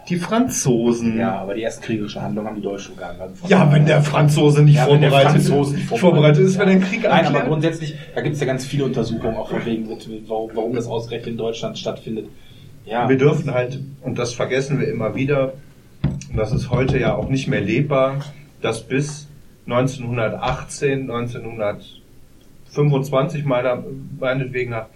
Die 0.09 0.17
Franzosen. 0.17 1.19
Ja, 1.19 1.39
aber 1.39 1.55
die 1.55 1.63
ersten 1.63 1.85
kriegerischen 1.85 2.23
Handlungen 2.23 2.49
haben 2.49 2.57
die 2.57 2.63
Deutschen 2.63 2.95
gegangen. 2.95 3.21
Also 3.21 3.47
Ja, 3.47 3.71
wenn 3.73 3.85
der 3.85 4.03
Franzose 4.03 4.63
nicht 4.63 4.77
Ja, 4.77 4.87
vorbereitet, 4.87 5.37
ist, 5.37 5.53
vorbereitet 5.99 6.45
ist, 6.45 6.59
wenn 6.59 6.69
er 6.69 6.75
den 6.77 6.83
Krieg 6.83 7.03
Nein, 7.03 7.13
aber 7.13 7.25
erklärt. 7.27 7.47
grundsätzlich, 7.47 7.95
da 8.15 8.23
gibt 8.23 8.35
es 8.35 8.41
ja 8.41 8.47
ganz 8.47 8.65
viele 8.65 8.85
Untersuchungen 8.85 9.37
auch 9.37 9.51
von 9.51 9.65
wegen, 9.67 9.87
warum, 10.27 10.51
warum 10.55 10.75
das 10.75 10.87
ausgerechnet 10.87 11.33
in 11.33 11.37
Deutschland 11.37 11.79
stattfindet. 11.79 12.27
Ja, 12.87 13.07
Wir 13.09 13.19
dürfen 13.19 13.53
halt, 13.53 13.79
und 14.03 14.19
das 14.19 14.33
vergessen 14.33 14.81
wir 14.81 14.89
immer 14.89 15.15
wieder, 15.15 15.53
und 16.31 16.37
das 16.37 16.53
ist 16.53 16.71
heute 16.71 16.99
ja 16.99 17.15
auch 17.15 17.29
nicht 17.29 17.49
mehr 17.49 17.61
lebbar, 17.61 18.21
dass 18.63 18.83
bis 18.83 19.29
1918, 19.67 21.03
1925 21.11 23.45
meiner, 23.45 23.83
meinetwegen 24.19 24.71
nach 24.71 24.87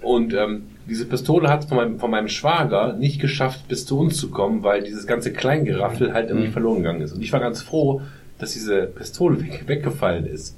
Und 0.00 0.32
ähm, 0.34 0.62
diese 0.88 1.04
Pistole 1.04 1.48
hat 1.48 1.64
von 1.66 1.76
meinem, 1.76 1.98
von 1.98 2.10
meinem 2.10 2.28
Schwager 2.28 2.94
nicht 2.94 3.20
geschafft, 3.20 3.68
bis 3.68 3.84
zu 3.86 3.98
uns 3.98 4.16
zu 4.16 4.30
kommen, 4.30 4.62
weil 4.62 4.82
dieses 4.82 5.06
ganze 5.06 5.32
Kleingeraffel 5.32 6.12
halt 6.14 6.30
irgendwie 6.30 6.48
verloren 6.48 6.78
gegangen 6.78 7.02
ist. 7.02 7.12
Und 7.12 7.22
ich 7.22 7.32
war 7.32 7.40
ganz 7.40 7.62
froh, 7.62 8.00
dass 8.38 8.52
diese 8.52 8.82
Pistole 8.86 9.40
weg, 9.40 9.64
weggefallen 9.66 10.26
ist. 10.26 10.56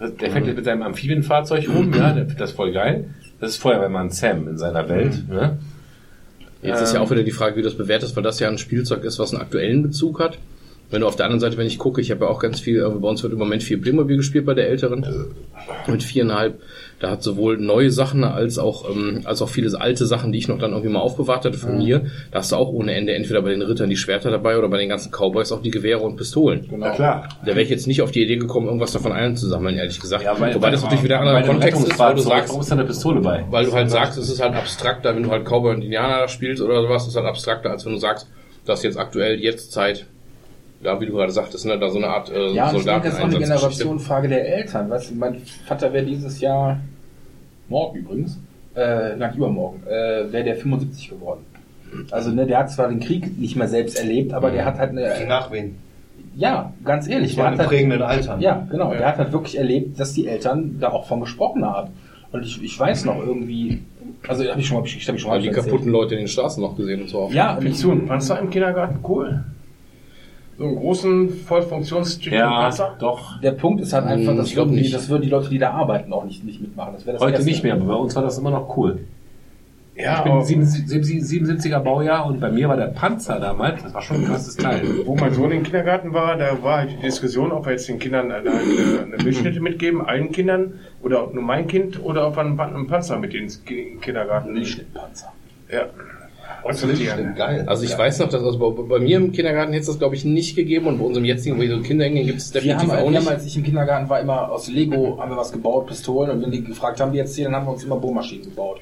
Der 0.00 0.30
fährt 0.30 0.46
jetzt 0.46 0.56
mit 0.56 0.64
seinem 0.64 0.82
Amphibienfahrzeug 0.82 1.68
rum, 1.68 1.92
ja, 1.94 2.12
der 2.12 2.24
findet 2.26 2.40
das 2.40 2.52
voll 2.52 2.72
geil. 2.72 3.08
Das 3.40 3.50
ist 3.50 3.56
Feuerwehrmann 3.58 4.10
Sam 4.10 4.48
in 4.48 4.58
seiner 4.58 4.88
Welt. 4.88 5.28
Ne? 5.28 5.58
Jetzt 6.62 6.80
ist 6.82 6.92
ja 6.92 7.00
Ähm. 7.00 7.06
auch 7.06 7.10
wieder 7.10 7.22
die 7.22 7.30
Frage, 7.30 7.56
wie 7.56 7.62
du 7.62 7.68
das 7.68 7.76
bewertest, 7.78 8.16
weil 8.16 8.22
das 8.22 8.40
ja 8.40 8.48
ein 8.48 8.58
Spielzeug 8.58 9.04
ist, 9.04 9.18
was 9.18 9.32
einen 9.32 9.42
aktuellen 9.42 9.82
Bezug 9.82 10.20
hat. 10.20 10.38
Wenn 10.90 11.00
du 11.00 11.08
auf 11.08 11.16
der 11.16 11.26
anderen 11.26 11.40
Seite, 11.40 11.56
wenn 11.56 11.66
ich 11.66 11.78
gucke, 11.78 12.00
ich 12.00 12.10
habe 12.10 12.24
ja 12.24 12.30
auch 12.30 12.38
ganz 12.38 12.60
viel, 12.60 12.80
äh, 12.80 12.88
bei 12.88 13.08
uns 13.08 13.22
wird 13.22 13.32
im 13.32 13.38
Moment 13.38 13.62
viel 13.62 13.78
Playmobil 13.78 14.18
gespielt 14.18 14.46
bei 14.46 14.54
der 14.54 14.68
Älteren. 14.68 15.04
Mit 15.86 16.02
viereinhalb. 16.02 16.60
Da 17.00 17.10
hat 17.10 17.22
sowohl 17.22 17.58
neue 17.58 17.90
Sachen 17.90 18.24
als 18.24 18.58
auch, 18.58 18.88
ähm, 18.88 19.22
als 19.24 19.42
auch 19.42 19.48
viele 19.48 19.78
alte 19.78 20.06
Sachen, 20.06 20.32
die 20.32 20.38
ich 20.38 20.48
noch 20.48 20.58
dann 20.58 20.70
irgendwie 20.70 20.90
mal 20.90 21.00
aufbewahrt 21.00 21.44
hatte 21.44 21.58
von 21.58 21.76
mir. 21.76 22.06
Da 22.30 22.38
hast 22.38 22.52
du 22.52 22.56
auch 22.56 22.68
ohne 22.68 22.94
Ende 22.94 23.14
entweder 23.14 23.42
bei 23.42 23.50
den 23.50 23.62
Rittern 23.62 23.90
die 23.90 23.96
Schwerter 23.96 24.30
dabei 24.30 24.56
oder 24.58 24.68
bei 24.68 24.78
den 24.78 24.88
ganzen 24.88 25.10
Cowboys 25.10 25.52
auch 25.52 25.60
die 25.60 25.70
Gewehre 25.70 26.00
und 26.00 26.16
Pistolen. 26.16 26.66
Genau. 26.68 26.86
Na 26.86 26.92
klar. 26.92 27.28
Da 27.42 27.48
wäre 27.48 27.62
ich 27.62 27.68
jetzt 27.68 27.86
nicht 27.86 28.00
auf 28.00 28.12
die 28.12 28.22
Idee 28.22 28.36
gekommen, 28.36 28.66
irgendwas 28.66 28.92
davon 28.92 29.12
einzusammeln, 29.12 29.76
ehrlich 29.76 30.00
gesagt. 30.00 30.24
Ja, 30.24 30.38
weil, 30.40 30.54
Wobei 30.54 30.70
das 30.70 30.82
natürlich 30.82 31.04
wieder 31.04 31.20
ein 31.20 31.28
anderer 31.28 31.46
Kontext 31.46 31.86
ist, 31.86 31.98
weil 31.98 32.14
du 32.14 32.22
sagst, 32.22 32.48
warum 32.48 32.62
ist 32.62 32.70
da 32.70 32.76
eine 32.76 32.84
Pistole 32.84 33.20
bei? 33.20 33.44
weil 33.50 33.66
du 33.66 33.72
halt 33.72 33.90
sagst, 33.90 34.18
es 34.18 34.30
ist 34.30 34.40
halt 34.40 34.54
abstrakter, 34.54 35.14
wenn 35.14 35.24
du 35.24 35.30
halt 35.30 35.44
Cowboy 35.44 35.74
und 35.74 35.82
Indianer 35.82 36.28
spielst 36.28 36.62
oder 36.62 36.80
sowas, 36.82 37.06
ist 37.06 37.16
halt 37.16 37.26
abstrakter, 37.26 37.70
als 37.70 37.84
wenn 37.84 37.92
du 37.92 37.98
sagst, 37.98 38.28
dass 38.64 38.82
jetzt 38.82 38.98
aktuell 38.98 39.38
jetzt 39.38 39.72
Zeit, 39.72 40.06
da 40.82 41.00
wie 41.00 41.06
du 41.06 41.12
gerade 41.12 41.32
sagtest, 41.32 41.66
ne, 41.66 41.78
da 41.78 41.88
so 41.88 41.98
eine 41.98 42.08
Art 42.08 42.30
äh, 42.30 42.52
Ja, 42.52 42.70
und 42.70 42.76
ich 42.76 42.84
denke, 42.84 43.08
das 43.08 43.14
ist 43.14 43.20
auch 43.20 43.24
eine. 43.24 43.38
Generationenfrage 43.38 44.28
der 44.28 44.56
Eltern. 44.56 44.90
Weißt 44.90 45.10
du, 45.10 45.14
mein 45.14 45.40
Vater 45.66 45.92
wäre 45.92 46.04
dieses 46.04 46.40
Jahr, 46.40 46.78
morgen 47.68 47.98
übrigens, 47.98 48.38
äh, 48.74 49.16
nein, 49.16 49.34
übermorgen, 49.36 49.82
äh, 49.86 50.30
wäre 50.32 50.44
der 50.44 50.56
75 50.56 51.08
geworden. 51.10 51.40
Also, 52.10 52.30
ne, 52.30 52.46
der 52.46 52.58
hat 52.58 52.70
zwar 52.70 52.88
den 52.88 53.00
Krieg 53.00 53.38
nicht 53.38 53.56
mehr 53.56 53.68
selbst 53.68 53.98
erlebt, 53.98 54.32
aber 54.32 54.50
der 54.50 54.64
hat 54.64 54.78
halt 54.78 54.92
Die 54.92 55.02
eine, 55.04 55.26
Nachwehen. 55.26 55.76
ja, 56.36 56.72
ganz 56.84 57.08
ehrlich, 57.08 57.30
Das 57.30 57.36
der 57.36 57.44
war 57.44 57.50
hat 57.50 57.54
in 57.54 57.60
halt, 57.60 57.68
prägenden 57.70 58.02
Altern. 58.02 58.40
ja, 58.40 58.66
genau, 58.70 58.92
der 58.92 59.06
hat 59.06 59.18
halt 59.18 59.32
wirklich 59.32 59.56
erlebt, 59.56 59.98
dass 59.98 60.12
die 60.12 60.26
Eltern 60.26 60.76
da 60.80 60.90
auch 60.90 61.06
von 61.06 61.20
gesprochen 61.20 61.64
haben. 61.64 61.90
Und 62.32 62.44
ich, 62.44 62.62
ich 62.62 62.78
weiß 62.78 63.04
noch 63.06 63.18
irgendwie, 63.18 63.82
also 64.28 64.44
habe 64.44 64.60
ich 64.60 64.66
schon 64.66 64.78
mal, 64.80 64.86
ich, 64.86 65.08
hab 65.08 65.14
ich 65.14 65.20
schon 65.22 65.30
mal 65.30 65.36
Ja, 65.36 65.42
die 65.42 65.48
erzählt. 65.48 65.66
kaputten 65.66 65.90
Leute 65.92 66.14
in 66.16 66.22
den 66.22 66.28
Straßen 66.28 66.60
noch 66.62 66.76
gesehen 66.76 67.02
und 67.02 67.08
so. 67.08 67.30
Ja, 67.32 67.52
und 67.52 67.58
ich, 67.64 67.70
Fiktion, 67.70 68.04
Panzer 68.06 68.38
im 68.40 68.50
Kindergarten, 68.50 68.98
cool. 69.08 69.44
So 70.58 70.64
einen 70.64 70.76
großen, 70.76 71.28
voll 71.46 71.62
funktionstüchtigen 71.62 72.38
Ja, 72.38 72.62
Panzer. 72.62 72.96
doch. 72.98 73.40
der 73.42 73.52
Punkt 73.52 73.82
ist 73.82 73.92
halt 73.92 74.06
einfach, 74.06 74.30
Hm, 74.30 74.38
das 74.38 74.48
ich 74.48 74.54
glaub 74.54 74.66
würden, 74.68 74.76
die, 74.76 74.82
nicht. 74.82 74.94
das 74.94 75.08
würden 75.10 75.22
die 75.22 75.28
Leute, 75.28 75.50
die 75.50 75.58
da 75.58 75.70
arbeiten, 75.72 76.12
auch 76.12 76.24
nicht, 76.24 76.44
nicht 76.44 76.60
mitmachen. 76.60 76.94
Das 76.94 77.04
das 77.04 77.20
Heute 77.20 77.34
Erste. 77.34 77.46
nicht 77.50 77.62
mehr, 77.62 77.74
aber 77.74 77.84
bei 77.84 77.94
uns 77.94 78.16
war 78.16 78.22
das 78.22 78.38
immer 78.38 78.50
noch 78.50 78.74
cool. 78.76 79.00
Ja, 79.98 80.18
Ich 80.18 80.22
bin 80.24 80.32
aber 80.32 80.42
77er 80.42 81.78
Baujahr 81.80 82.26
und 82.26 82.38
bei 82.38 82.50
mir 82.50 82.68
war 82.68 82.76
der 82.76 82.88
Panzer 82.88 83.40
damals, 83.40 83.82
das 83.82 83.94
war 83.94 84.02
schon 84.02 84.18
ein 84.18 84.24
krasses 84.26 84.54
Teil. 84.56 84.82
wo 85.06 85.14
mein 85.14 85.32
Sohn 85.32 85.50
im 85.52 85.62
Kindergarten 85.62 86.12
war, 86.12 86.36
da 86.36 86.62
war 86.62 86.78
halt 86.80 86.90
die 86.90 87.00
Diskussion, 87.02 87.50
ob 87.50 87.64
wir 87.64 87.72
jetzt 87.72 87.88
den 87.88 87.98
Kindern 87.98 88.30
eine, 88.30 88.50
eine, 88.50 89.22
Milchschnitte 89.24 89.58
mitgeben, 89.60 90.02
allen 90.06 90.32
Kindern, 90.32 90.74
oder 91.02 91.22
ob 91.24 91.32
nur 91.32 91.42
mein 91.42 91.66
Kind, 91.66 92.02
oder 92.04 92.28
ob 92.28 92.36
wir 92.36 92.40
einen, 92.42 92.60
einen 92.60 92.86
Panzer 92.86 93.18
mit 93.18 93.32
ins 93.32 93.64
Ki- 93.64 93.96
Kindergarten 94.02 94.52
Nicht 94.52 94.78
den 94.78 94.92
Panzer. 94.92 95.32
Ja. 95.72 95.86
Aussortieren. 96.70 97.34
Geil. 97.34 97.64
Also 97.66 97.84
ich 97.84 97.96
weiß 97.96 98.18
noch, 98.20 98.28
dass 98.28 98.42
also 98.42 98.58
bei, 98.58 98.82
bei 98.82 98.98
mir 98.98 99.16
im 99.16 99.32
Kindergarten 99.32 99.72
hätte 99.72 99.82
es 99.82 99.86
das 99.86 99.98
glaube 99.98 100.14
ich 100.14 100.24
nicht 100.24 100.56
gegeben 100.56 100.86
und 100.86 100.98
bei 100.98 101.04
unserem 101.04 101.24
jetzigen, 101.24 101.56
wo 101.56 101.60
wir 101.62 101.70
so 101.74 101.80
Kinder 101.82 102.04
hingehen, 102.04 102.26
gibt 102.26 102.38
es 102.38 102.52
Wir 102.52 102.60
definitiv 102.60 102.90
haben, 102.90 102.98
auch 102.98 103.10
wir 103.10 103.18
haben, 103.18 103.24
nicht. 103.24 103.30
als 103.32 103.46
ich 103.46 103.56
im 103.56 103.62
Kindergarten 103.64 104.08
war, 104.08 104.20
immer 104.20 104.50
aus 104.50 104.68
Lego 104.68 105.18
haben 105.18 105.30
wir 105.30 105.36
was 105.36 105.52
gebaut, 105.52 105.86
Pistolen. 105.86 106.30
Und 106.30 106.42
wenn 106.42 106.50
die 106.50 106.62
gefragt 106.64 107.00
haben, 107.00 107.12
wie 107.12 107.18
jetzt 107.18 107.34
hier, 107.36 107.44
dann 107.46 107.56
haben 107.56 107.66
wir 107.66 107.72
uns 107.72 107.84
immer 107.84 107.96
Bohrmaschinen 107.96 108.44
gebaut. 108.44 108.80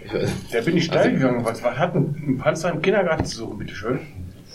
Da 0.53 0.61
bin 0.61 0.77
ich 0.77 0.85
steil 0.85 1.13
gegangen. 1.13 1.45
Was, 1.45 1.63
was 1.63 1.77
hat 1.77 1.95
ein, 1.95 2.15
ein 2.27 2.39
Panzer 2.39 2.73
im 2.73 2.83
Kindergarten 2.83 3.25
zu 3.25 3.39
suchen, 3.39 3.59
bitteschön? 3.59 4.01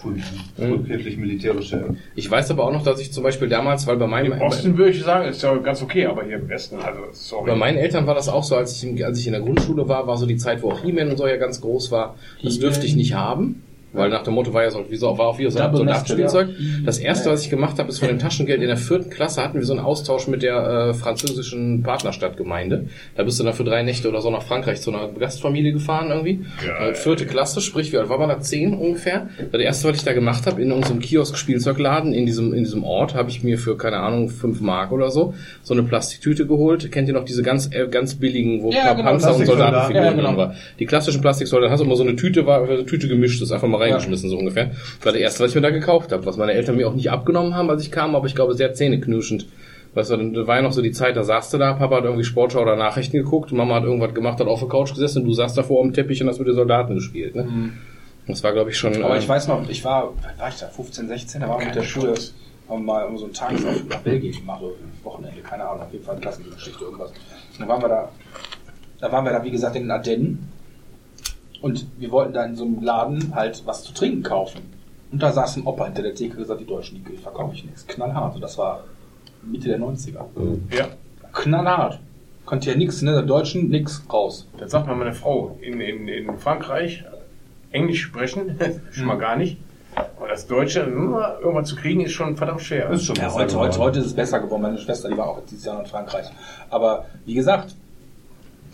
Vollkirchlich-militärische. 0.02 1.96
Ich 2.16 2.30
weiß 2.30 2.52
aber 2.52 2.66
auch 2.66 2.72
noch, 2.72 2.84
dass 2.84 3.00
ich 3.00 3.12
zum 3.12 3.24
Beispiel 3.24 3.50
damals, 3.50 3.88
weil 3.88 3.98
bei 3.98 4.08
meinem 4.08 4.34
Im 4.34 4.42
Osten 4.42 4.78
würde 4.78 4.92
ich 4.92 5.04
sagen, 5.04 5.28
ist 5.28 5.42
ja 5.42 5.56
ganz 5.58 5.82
okay, 5.82 6.06
aber 6.06 6.24
hier 6.24 6.38
im 6.38 6.50
Westen, 6.50 6.78
also 6.78 7.02
sorry. 7.12 7.52
Bei 7.52 7.56
meinen 7.56 7.78
Eltern 7.78 8.08
war 8.08 8.16
das 8.16 8.30
auch 8.30 8.44
so, 8.44 8.56
als 8.56 8.76
ich, 8.76 8.90
im, 8.90 9.04
als 9.04 9.20
ich 9.20 9.28
in 9.28 9.34
der 9.34 9.42
Grundschule 9.42 9.88
war, 9.88 10.08
war 10.08 10.18
so 10.18 10.26
die 10.26 10.38
Zeit, 10.38 10.62
wo 10.62 10.72
auch 10.72 10.82
He-Man 10.82 11.10
und 11.10 11.18
so 11.18 11.28
ja 11.28 11.38
ganz 11.38 11.62
groß 11.62 11.92
war. 11.92 12.16
Das 12.44 12.60
dürfte 12.60 12.86
ich 12.86 12.96
nicht 12.96 13.14
haben. 13.14 13.64
Weil 13.92 14.10
nach 14.10 14.24
dem 14.24 14.36
Motto 14.36 14.54
war 14.54 14.64
ja 14.64 14.70
so, 14.72 14.86
wie 14.90 14.96
so, 14.96 15.18
war 15.18 15.28
auch 15.28 15.40
wie 15.40 15.50
so 15.50 15.60
ein 15.60 15.76
Soldatenspielzeug. 15.76 16.48
Nested, 16.50 16.88
Das 16.88 17.00
erste, 17.00 17.32
was 17.32 17.44
ich 17.44 17.50
gemacht 17.50 17.80
habe, 17.80 17.90
ist 17.90 18.00
von 18.00 18.08
dem 18.08 18.20
Taschengeld 18.20 18.62
in 18.62 18.68
der 18.68 18.78
vierten 18.78 19.10
Klasse 19.10 19.44
hatten 19.44 19.58
wir 19.58 19.66
so 19.66 19.74
einen 19.74 19.82
Austausch 19.82 20.28
mit 20.28 20.44
der 20.44 20.90
äh, 20.90 20.94
französischen 20.94 21.82
Partnerstadtgemeinde. 21.82 22.86
Da 23.16 23.24
bist 23.24 23.40
du 23.40 23.44
dann 23.44 23.54
für 23.54 23.64
drei 23.64 23.82
Nächte 23.84 24.10
oder 24.10 24.22
so 24.22 24.30
nach 24.30 24.44
Frankreich 24.44 24.82
zu 24.82 24.92
einer 24.94 25.08
Gastfamilie 25.08 25.74
gefahren 25.74 26.10
irgendwie. 26.10 26.46
Äh, 26.80 26.94
vierte 26.94 27.26
Klasse, 27.26 27.62
sprich, 27.62 27.92
wie 27.92 27.98
alt 27.98 28.10
war 28.10 28.18
man 28.20 28.30
da? 28.30 28.40
Zehn 28.40 28.74
ungefähr. 28.74 29.30
Das 29.52 29.62
erste, 29.62 29.90
was 29.90 29.98
ich 29.98 30.04
da 30.04 30.14
gemacht 30.14 30.46
habe, 30.46 30.62
in 30.62 30.72
unserem 30.72 31.00
Kiosk-Spielzeugladen 31.00 32.14
in 32.14 32.26
diesem, 32.26 32.54
in 32.54 32.64
diesem 32.64 32.84
Ort, 32.84 33.16
habe 33.16 33.30
ich 33.30 33.44
mir 33.44 33.58
für, 33.58 33.78
keine 33.78 33.98
Ahnung, 33.98 34.30
fünf 34.30 34.62
Mark 34.62 34.92
oder 34.92 35.10
so, 35.10 35.34
so 35.64 35.74
eine 35.74 35.84
Plastiktüte 35.84 36.46
geholt. 36.46 36.92
Kennt 36.92 37.08
ihr 37.08 37.14
noch 37.14 37.26
diese 37.26 37.42
ganz, 37.44 37.70
äh, 37.74 37.88
ganz 37.88 38.16
billigen, 38.16 38.62
wo 38.62 38.72
Ja, 38.72 38.94
genau, 38.94 39.10
Panzer 39.10 39.36
und. 39.36 39.46
Soldatenfiguren 39.46 40.06
Ja, 40.06 40.12
genau. 40.12 40.28
drin 40.28 40.38
war? 40.38 40.56
Die 40.80 40.86
klassischen 40.86 41.22
Plastiksoldaten, 41.22 41.72
hast 41.72 41.80
du 41.80 41.86
immer 41.86 41.96
so 41.96 42.04
eine 42.04 42.16
Tüte, 42.16 42.46
war 42.46 42.64
eine 42.64 42.86
Tüte 42.86 43.08
gemischt, 43.08 43.42
ist 43.42 43.52
einfach 43.52 43.68
mal 43.68 43.79
reingeschmissen, 43.80 44.30
so 44.30 44.38
ungefähr. 44.38 44.72
Das 44.98 45.06
war 45.06 45.12
der 45.14 45.22
erste, 45.22 45.44
was 45.44 45.52
ich 45.52 45.56
mir 45.56 45.62
da 45.62 45.70
gekauft 45.70 46.12
habe, 46.12 46.26
was 46.26 46.38
meine 46.38 46.54
Eltern 46.54 46.76
mir 46.76 46.88
auch 46.88 46.94
nicht 46.94 47.12
abgenommen 47.12 47.56
haben, 47.56 47.70
als 47.70 47.84
ich 47.84 47.92
kam, 47.92 48.16
aber 48.16 48.28
ich 48.28 48.36
glaube 48.36 48.54
sehr 48.54 48.74
zähneknirschend. 48.74 49.48
Weißt 49.96 50.12
du, 50.12 50.18
dann 50.18 50.48
war 50.48 50.58
ja 50.58 50.62
noch 50.62 50.72
so 50.72 50.82
die 50.82 50.92
Zeit, 50.92 51.16
da 51.16 51.24
saß 51.24 51.50
du 51.50 51.58
da, 51.58 51.74
Papa 51.74 51.98
hat 51.98 52.04
irgendwie 52.04 52.24
Sportschau 52.24 52.62
oder 52.62 52.76
Nachrichten 52.76 53.18
geguckt, 53.18 53.52
Mama 53.52 53.76
hat 53.76 53.84
irgendwas 53.84 54.14
gemacht, 54.14 54.40
hat 54.40 54.48
auf 54.48 54.60
der 54.60 54.70
Couch 54.70 54.92
gesessen 54.92 55.24
und 55.24 55.28
du 55.28 55.34
saßt 55.34 55.58
davor 55.58 55.84
am 55.84 55.94
Teppich 55.94 56.22
und 56.22 56.30
hast 56.30 56.38
mit 56.38 56.48
den 56.48 56.56
Soldaten 56.56 56.94
gespielt. 56.94 57.36
Ne? 57.36 57.72
Das 58.28 58.44
war, 58.44 58.54
glaube 58.54 58.70
ich, 58.70 58.78
schon... 58.78 59.04
Aber 59.04 59.16
äh, 59.16 59.20
ich 59.20 59.28
weiß 59.28 59.48
noch, 59.48 59.68
ich 59.68 59.84
war, 59.84 60.14
war 60.38 60.50
ich 60.50 60.56
da, 60.58 60.68
15, 60.68 61.08
16, 61.08 61.42
da 61.42 61.50
war 61.50 61.60
ich 61.60 61.66
mit 61.66 61.76
der 61.76 61.82
Schule, 61.82 62.14
haben 62.70 62.86
mal 62.86 63.10
so 63.18 63.26
einen 63.26 63.34
Tagesausflug 63.34 63.90
nach 63.90 64.00
Belgien 64.02 64.34
gemacht, 64.34 64.62
oder 64.62 64.76
Wochenende, 65.04 65.42
keine 65.42 65.68
Ahnung, 65.68 65.84
auf 65.84 65.92
jeden 65.92 66.06
Fall 66.06 66.18
Klassengeschichte, 66.18 66.84
irgendwas. 66.84 67.10
Und 67.10 67.60
dann 67.60 67.68
waren 67.68 67.82
wir 67.82 67.90
da, 67.90 68.10
da 69.02 69.12
waren 69.12 69.26
wir 69.26 69.32
da, 69.32 69.44
wie 69.44 69.52
gesagt, 69.52 69.76
in 69.76 69.84
den 69.84 69.92
Ardennen. 69.92 70.52
Und 71.62 71.88
wir 71.98 72.12
wollten 72.12 72.34
da 72.34 72.46
in 72.46 72.56
so 72.56 72.64
einem 72.66 72.82
Laden 72.82 73.36
halt 73.36 73.64
was 73.66 73.84
zu 73.84 73.94
trinken 73.94 74.24
kaufen. 74.24 74.62
Und 75.12 75.22
da 75.22 75.32
saß 75.32 75.58
ein 75.58 75.66
Opa 75.66 75.86
hinter 75.86 76.04
der 76.04 76.16
Theke 76.16 76.34
und 76.34 76.40
gesagt, 76.40 76.62
die 76.62 76.66
Deutschen, 76.66 77.04
die 77.04 77.18
verkaufe 77.18 77.56
ich 77.56 77.66
nichts. 77.66 77.86
Knallhart. 77.88 78.36
Und 78.36 78.42
das 78.42 78.58
war 78.58 78.84
Mitte 79.42 79.68
der 79.70 79.80
90er. 79.80 80.26
Ja, 80.72 80.88
Knallhart. 81.34 82.00
Konnte 82.46 82.72
ja 82.72 82.78
nichts, 82.78 83.02
ne? 83.02 83.12
Der 83.12 83.24
Deutschen 83.24 83.70
nix 83.70 84.04
raus. 84.12 84.48
das 84.58 84.72
sagt 84.72 84.88
mal 84.88 84.96
meine 84.96 85.14
Frau. 85.14 85.58
In, 85.62 85.80
in, 85.82 86.08
in 86.08 86.38
Frankreich 86.38 87.04
Englisch 87.72 88.02
sprechen, 88.02 88.58
schon 88.92 89.06
mal 89.06 89.18
gar 89.18 89.36
nicht. 89.36 89.58
Aber 90.18 90.28
das 90.28 90.48
Deutsche, 90.48 90.86
nur 90.88 91.40
irgendwas 91.40 91.70
zu 91.70 91.76
kriegen, 91.76 92.02
ist 92.02 92.12
schon 92.14 92.36
verdammt 92.38 92.62
schwer. 92.62 92.90
Ist 92.90 93.06
schon 93.06 93.16
Ja, 93.16 93.34
heute, 93.34 93.58
heute, 93.58 93.80
heute 93.80 94.00
ist 94.00 94.08
es 94.08 94.14
besser 94.14 94.40
geworden. 94.40 94.62
Meine 94.62 94.78
Schwester, 94.78 95.10
die 95.10 95.18
war 95.18 95.28
auch 95.28 95.42
dieses 95.50 95.66
Jahr 95.66 95.80
in 95.80 95.86
Frankreich. 95.86 96.26
Aber 96.70 97.06
wie 97.26 97.34
gesagt, 97.34 97.76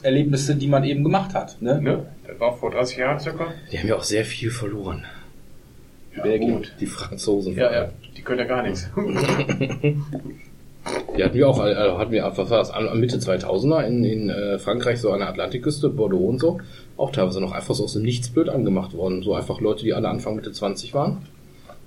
Erlebnisse, 0.06 0.56
die 0.56 0.68
man 0.68 0.84
eben 0.84 1.03
gemacht 1.03 1.34
hat. 1.34 1.61
Ne? 1.61 1.82
Ne? 1.82 2.06
Das 2.27 2.40
war 2.40 2.56
vor 2.57 2.72
30 2.72 2.98
Jahren 2.98 3.19
circa. 3.19 3.48
die 3.72 3.80
haben 3.80 3.88
ja 3.88 3.95
auch 3.95 4.03
sehr 4.03 4.23
viel 4.26 4.52
verloren. 4.52 5.03
Ja, 6.15 6.23
Belgien. 6.23 6.57
gut. 6.57 6.73
Die 6.80 6.86
Franzosen. 6.86 7.56
Ja, 7.56 7.73
ja, 7.73 7.90
die 8.15 8.22
können 8.22 8.40
ja 8.40 8.45
gar 8.45 8.64
nichts. 8.64 8.90
Die 11.18 11.23
hatten 11.23 11.34
wir 11.34 11.49
auch, 11.49 11.60
also 11.60 11.98
hatten 11.98 12.11
wir, 12.11 12.23
was 12.23 12.49
war 12.49 12.60
das, 12.60 12.72
Mitte 12.94 13.18
2000er 13.18 13.88
in, 13.88 14.03
in 14.03 14.30
äh, 14.30 14.60
Frankreich, 14.60 14.99
so 14.99 15.11
an 15.11 15.19
der 15.19 15.30
Atlantikküste, 15.30 15.90
Bordeaux 15.90 16.27
und 16.27 16.40
so, 16.40 16.60
auch 16.98 17.11
teilweise 17.11 17.41
noch 17.41 17.53
einfach 17.53 17.73
so 17.73 17.86
aus 17.86 17.94
dem 17.94 18.03
Nichts 18.03 18.30
blöd 18.30 18.49
angemacht 18.49 18.94
worden. 18.94 19.23
So 19.23 19.34
einfach 19.34 19.60
Leute, 19.61 19.84
die 19.84 19.94
alle 19.94 20.10
Anfang 20.10 20.36
Mitte 20.36 20.52
20 20.52 20.94
waren, 20.94 21.23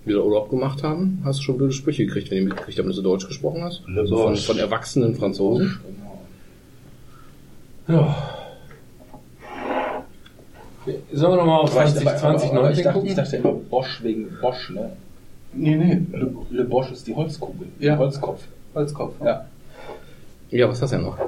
die 0.04 0.12
da 0.12 0.18
Urlaub 0.18 0.50
gemacht 0.50 0.82
haben, 0.82 1.20
hast 1.24 1.38
du 1.38 1.42
schon 1.44 1.58
blöde 1.58 1.72
Sprüche 1.72 2.06
gekriegt, 2.06 2.30
wenn 2.30 2.38
du 2.38 2.44
mitgekriegt 2.46 2.78
haben, 2.78 2.88
dass 2.88 2.96
du 2.96 3.02
Deutsch 3.02 3.28
gesprochen 3.28 3.62
hast. 3.62 3.82
So 3.86 4.16
von, 4.16 4.32
Bosch. 4.32 4.46
von 4.46 4.58
erwachsenen 4.58 5.14
Franzosen. 5.14 5.78
Sollen 11.12 11.32
wir 11.32 11.36
nochmal 11.36 11.60
auf 11.60 11.76
Aber 11.76 11.84
ich, 11.86 11.94
20, 11.94 12.06
aber, 12.06 12.10
aber, 12.18 12.58
aber 12.58 12.70
ich, 12.70 12.82
2019 12.82 12.84
dachte, 12.84 12.92
gucken? 12.94 13.08
ich 13.08 13.14
dachte 13.16 13.36
immer 13.36 13.52
Bosch 13.52 14.02
wegen 14.02 14.28
Bosch, 14.40 14.70
ne? 14.70 14.92
Nee, 15.52 15.76
nee. 15.76 16.00
Le, 16.12 16.30
Le 16.50 16.64
Bosch 16.64 16.90
ist 16.92 17.06
die 17.06 17.14
Holzkugel. 17.14 17.68
Ja. 17.78 17.96
Holzkopf. 17.96 18.42
Holzkopf. 18.74 19.14
Ja. 19.24 19.46
Ja, 20.50 20.68
was 20.68 20.80
hast 20.80 20.92
du 20.92 20.96
denn 20.96 21.06
noch? 21.06 21.18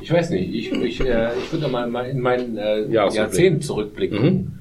Ich 0.00 0.12
weiß 0.12 0.30
nicht, 0.30 0.54
ich, 0.54 0.72
ich, 0.72 1.00
äh, 1.00 1.30
ich 1.38 1.52
würde 1.52 1.68
mal 1.68 1.88
mal 1.88 2.06
in 2.08 2.20
mein 2.20 2.56
äh, 2.56 2.82
Jahresrückblick. 2.82 3.14
Jahrzehnt 3.14 3.64
zurückblicken. 3.64 4.22
Mhm. 4.22 4.52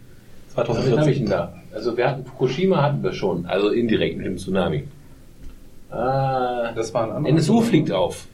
Was 0.55 0.67
habe 0.69 1.11
ich 1.11 1.19
denn 1.19 1.29
da? 1.29 1.53
Also 1.73 1.95
wir 1.95 2.09
hatten 2.09 2.25
Fukushima 2.25 2.81
hatten 2.81 3.03
wir 3.03 3.13
schon, 3.13 3.45
also 3.45 3.69
indirekt 3.69 4.17
mit 4.17 4.25
dem 4.25 4.38
Tsunami. 4.38 4.85
Ah, 5.91 6.71
Das 6.75 6.91
war 6.93 7.03
ein 7.03 7.11
anderer. 7.11 7.34
NSU 7.35 7.61
fliegt 7.61 7.91
auf. 7.91 8.27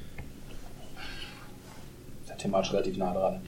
Thematisch 2.44 2.74
relativ 2.74 2.98
nah 2.98 3.14
dran. 3.14 3.40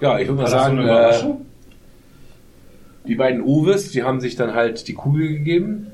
Ja, 0.00 0.18
ich 0.18 0.26
würde 0.26 0.36
mal 0.38 0.42
das 0.44 0.52
so 0.52 0.56
sagen, 0.56 0.78
eine 0.78 1.10
äh, 1.10 1.34
die 3.06 3.14
beiden 3.14 3.42
Uwes, 3.42 3.90
die 3.90 4.02
haben 4.02 4.20
sich 4.20 4.34
dann 4.34 4.54
halt 4.54 4.88
die 4.88 4.94
Kugel 4.94 5.28
gegeben. 5.28 5.88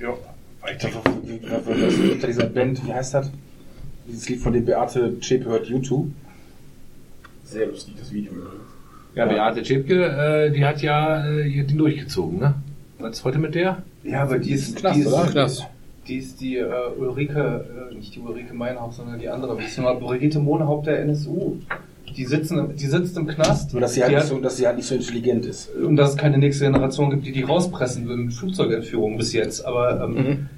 ja, 0.00 0.14
weiter. 0.60 0.88
Unter 2.12 2.26
dieser 2.26 2.46
Band, 2.46 2.84
wie 2.86 2.92
heißt 2.92 3.14
das? 3.14 3.30
Dieses 4.06 4.28
Lied 4.28 4.40
von 4.40 4.52
dem 4.52 4.64
Beate 4.64 5.18
Chep 5.20 5.44
hört 5.44 5.66
YouTube. 5.66 6.10
Sehr 7.44 7.66
lustiges 7.66 8.12
Video. 8.12 8.32
Ja, 9.14 9.26
Beate 9.26 9.62
Zschäpke, 9.62 10.06
äh, 10.06 10.50
die 10.50 10.64
hat 10.64 10.82
ja 10.82 11.24
äh, 11.26 11.64
den 11.64 11.78
durchgezogen, 11.78 12.38
ne? 12.38 12.54
Was 12.98 13.18
ist 13.18 13.24
heute 13.24 13.38
mit 13.38 13.54
der? 13.54 13.82
Ja, 14.02 14.22
aber 14.22 14.38
die 14.38 14.52
ist, 14.52 14.76
Knast, 14.76 14.96
die 14.96 15.02
ist, 15.02 15.06
oder? 15.08 15.26
Knast. 15.26 15.66
Die 16.12 16.18
ist 16.18 16.40
die 16.42 16.56
äh, 16.58 16.66
Ulrike, 16.98 17.64
äh, 17.90 17.94
nicht 17.94 18.14
die 18.14 18.20
Ulrike 18.20 18.52
Meinhaupt, 18.52 18.92
sondern 18.92 19.18
die 19.18 19.30
andere. 19.30 19.58
Wie 19.58 19.64
ist 19.64 19.80
Brigitte 20.00 20.40
Mohnhaupt 20.40 20.86
der 20.86 21.00
NSU? 21.00 21.56
Die, 22.14 22.26
sitzen, 22.26 22.76
die 22.76 22.86
sitzt 22.86 23.16
im 23.16 23.26
Knast. 23.26 23.72
Nur, 23.72 23.80
dass 23.80 23.94
sie, 23.94 24.02
halt 24.02 24.12
nicht 24.12 24.20
hat, 24.20 24.28
so, 24.28 24.38
dass 24.38 24.58
sie 24.58 24.66
halt 24.66 24.76
nicht 24.76 24.86
so 24.86 24.94
intelligent 24.94 25.46
ist. 25.46 25.70
und 25.74 25.96
dass 25.96 26.10
es 26.10 26.16
keine 26.18 26.36
nächste 26.36 26.66
Generation 26.66 27.08
gibt, 27.08 27.24
die 27.24 27.32
die 27.32 27.40
rauspressen 27.44 28.06
will 28.06 28.16
mit 28.18 28.34
Flugzeugentführungen 28.34 29.16
bis 29.16 29.32
jetzt. 29.32 29.64
Aber 29.64 30.02
ähm, 30.04 30.16
ähm, 30.18 30.48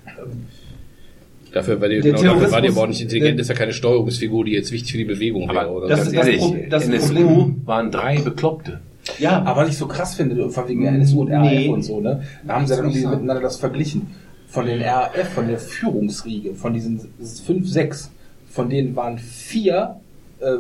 Dafür 1.53 1.81
war 1.81 1.89
die, 1.89 2.01
Der 2.01 2.15
genau, 2.15 2.35
dafür 2.35 2.51
war 2.51 2.61
die 2.61 2.69
aber 2.71 2.81
auch 2.83 2.87
nicht 2.89 3.01
intelligent, 3.01 3.39
der- 3.39 3.43
ist 3.43 3.49
ja 3.49 3.55
keine 3.55 3.73
Steuerungsfigur, 3.73 4.45
die 4.45 4.51
jetzt 4.53 4.73
wichtig 4.73 4.91
für 4.91 4.99
die 4.99 5.05
Bewegung 5.05 5.49
wäre. 5.49 5.71
Oder 5.71 5.87
das 5.87 6.01
so. 6.01 6.07
ist 6.11 6.17
das, 6.17 6.27
ehrlich, 6.27 6.41
Pro 6.41 6.57
das 6.69 6.89
NSU 6.89 7.15
Problem. 7.15 7.57
waren 7.65 7.91
drei 7.93 8.19
Bekloppte. 8.19 8.81
Ja, 9.21 9.43
Aber 9.45 9.63
was 9.63 9.69
ich 9.69 9.77
so 9.79 9.87
krass 9.87 10.17
finde, 10.17 10.51
von 10.51 10.67
wegen 10.67 10.83
der 10.83 10.93
NSU 10.93 11.21
und 11.21 11.31
RAF 11.31 11.43
Nee. 11.49 11.69
und 11.69 11.83
so, 11.83 12.01
ne? 12.01 12.23
Da 12.45 12.55
haben 12.55 12.67
sie 12.67 12.75
dann 12.75 12.87
irgendwie 12.87 13.07
miteinander 13.07 13.43
das 13.43 13.57
verglichen. 13.59 14.09
Von 14.55 14.67
den 14.67 14.83
RAF, 14.83 15.33
von 15.35 15.49
der 15.49 15.59
Führungsriege, 15.59 16.55
von 16.55 16.73
diesen 16.73 17.01
fünf, 17.45 17.69
sechs, 17.69 18.13
von 18.53 18.71
denen 18.71 18.95
waren 18.95 19.19
vier 19.19 19.97
äh, 20.39 20.59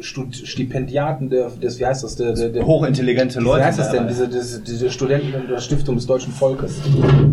Stipendiaten 0.00 1.28
der, 1.28 1.50
des, 1.50 1.78
wie 1.78 1.84
heißt 1.84 2.02
das, 2.02 2.16
der, 2.16 2.32
der, 2.32 2.48
der 2.48 2.66
hochintelligente 2.66 3.40
Wie 3.40 3.44
Leute. 3.44 3.64
heißt 3.66 3.78
das 3.78 3.90
denn? 3.90 4.08
Diese, 4.08 4.26
diese, 4.26 4.60
diese 4.60 4.90
Studenten 4.90 5.48
der 5.48 5.60
Stiftung 5.60 5.96
des 5.96 6.06
deutschen 6.06 6.32
Volkes. 6.32 6.80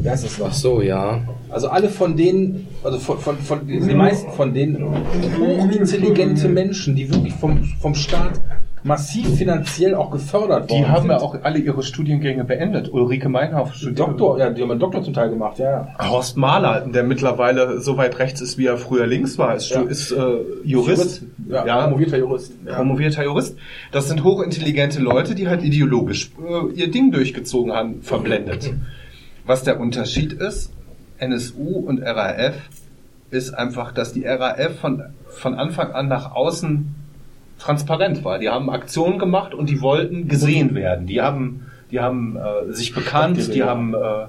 Wie 0.02 0.10
heißt 0.10 0.26
das 0.26 0.36
Ach 0.36 0.48
noch? 0.48 0.54
so, 0.54 0.82
ja. 0.82 1.22
Also 1.50 1.70
alle 1.70 1.88
von 1.88 2.18
denen, 2.18 2.68
also 2.84 3.00
von, 3.00 3.20
von, 3.20 3.38
von 3.38 3.66
die 3.66 3.80
meisten 3.80 4.30
von 4.34 4.54
denen 4.54 4.86
hochintelligente 5.40 6.50
Menschen, 6.50 6.98
die 6.98 7.10
wirklich 7.10 7.34
vom, 7.34 7.64
vom 7.82 7.96
Staat 7.96 8.42
massiv 8.84 9.38
finanziell 9.38 9.96
auch 9.96 10.12
gefördert 10.12 10.70
worden 10.70 10.84
Die 10.84 10.86
haben 10.86 11.04
sind. 11.04 11.12
ja 11.12 11.18
auch 11.22 11.36
alle 11.44 11.60
ihre 11.60 11.84
Studiengänge 11.84 12.44
beendet. 12.44 12.92
Ulrike 12.94 13.30
Meinhoff 13.30 13.74
studiert. 13.76 14.00
Doktor, 14.00 14.38
ja, 14.40 14.50
die 14.50 14.62
haben 14.62 14.72
einen 14.72 14.80
Doktor 14.80 15.04
zum 15.04 15.14
Teil 15.14 15.30
gemacht, 15.30 15.58
ja. 15.60 15.88
ja. 15.98 16.10
Horst 16.10 16.36
Mahler, 16.38 16.82
der 16.88 17.04
mittlerweile 17.04 17.80
so 17.80 17.96
weit 17.98 18.20
rechts 18.20 18.42
ist, 18.42 18.58
wie 18.58 18.66
er 18.66 18.78
früher 18.78 19.08
links 19.08 19.38
war, 19.38 19.56
ist, 19.56 19.70
Ja. 19.70 19.82
ist 19.82 20.12
äh, 20.12 20.22
Jurist. 20.64 21.24
Ja, 21.50 21.66
Ja. 21.66 21.84
promovierter 21.84 22.18
Jurist. 22.18 22.66
Promovierter 22.66 23.24
Jurist. 23.24 23.58
Das 23.92 24.10
sind 24.10 24.24
hochintelligente 24.24 25.00
Leute, 25.00 25.34
die 25.36 25.48
halt 25.48 25.64
ideologisch 25.64 26.32
äh, 26.46 26.74
ihr 26.74 26.92
Ding 26.92 27.12
durchgezogen 27.12 27.72
haben, 27.72 28.02
verblendet. 28.02 28.74
Was 29.46 29.64
der 29.64 29.80
Unterschied 29.80 30.34
ist, 30.34 30.72
NSU 31.20 31.80
und 31.80 32.00
RAF, 32.02 32.56
ist 33.32 33.52
einfach, 33.54 33.92
dass 33.94 34.14
die 34.14 34.26
RAF 34.26 34.76
von, 34.80 35.04
von 35.30 35.56
Anfang 35.56 35.92
an 35.94 36.08
nach 36.08 36.36
außen 36.36 36.96
transparent 37.64 38.24
war. 38.24 38.40
Die 38.40 38.50
haben 38.50 38.70
Aktionen 38.70 39.20
gemacht 39.20 39.54
und 39.54 39.70
die 39.70 39.82
wollten 39.82 40.28
gesehen 40.28 40.76
werden. 40.76 41.08
Die 41.08 41.22
haben, 41.22 41.66
die 41.92 42.00
haben 42.00 42.38
äh, 42.38 42.74
sich 42.74 42.94
bekannt, 42.94 43.54
die 43.54 43.64
haben 43.64 43.94
äh, 43.94 44.28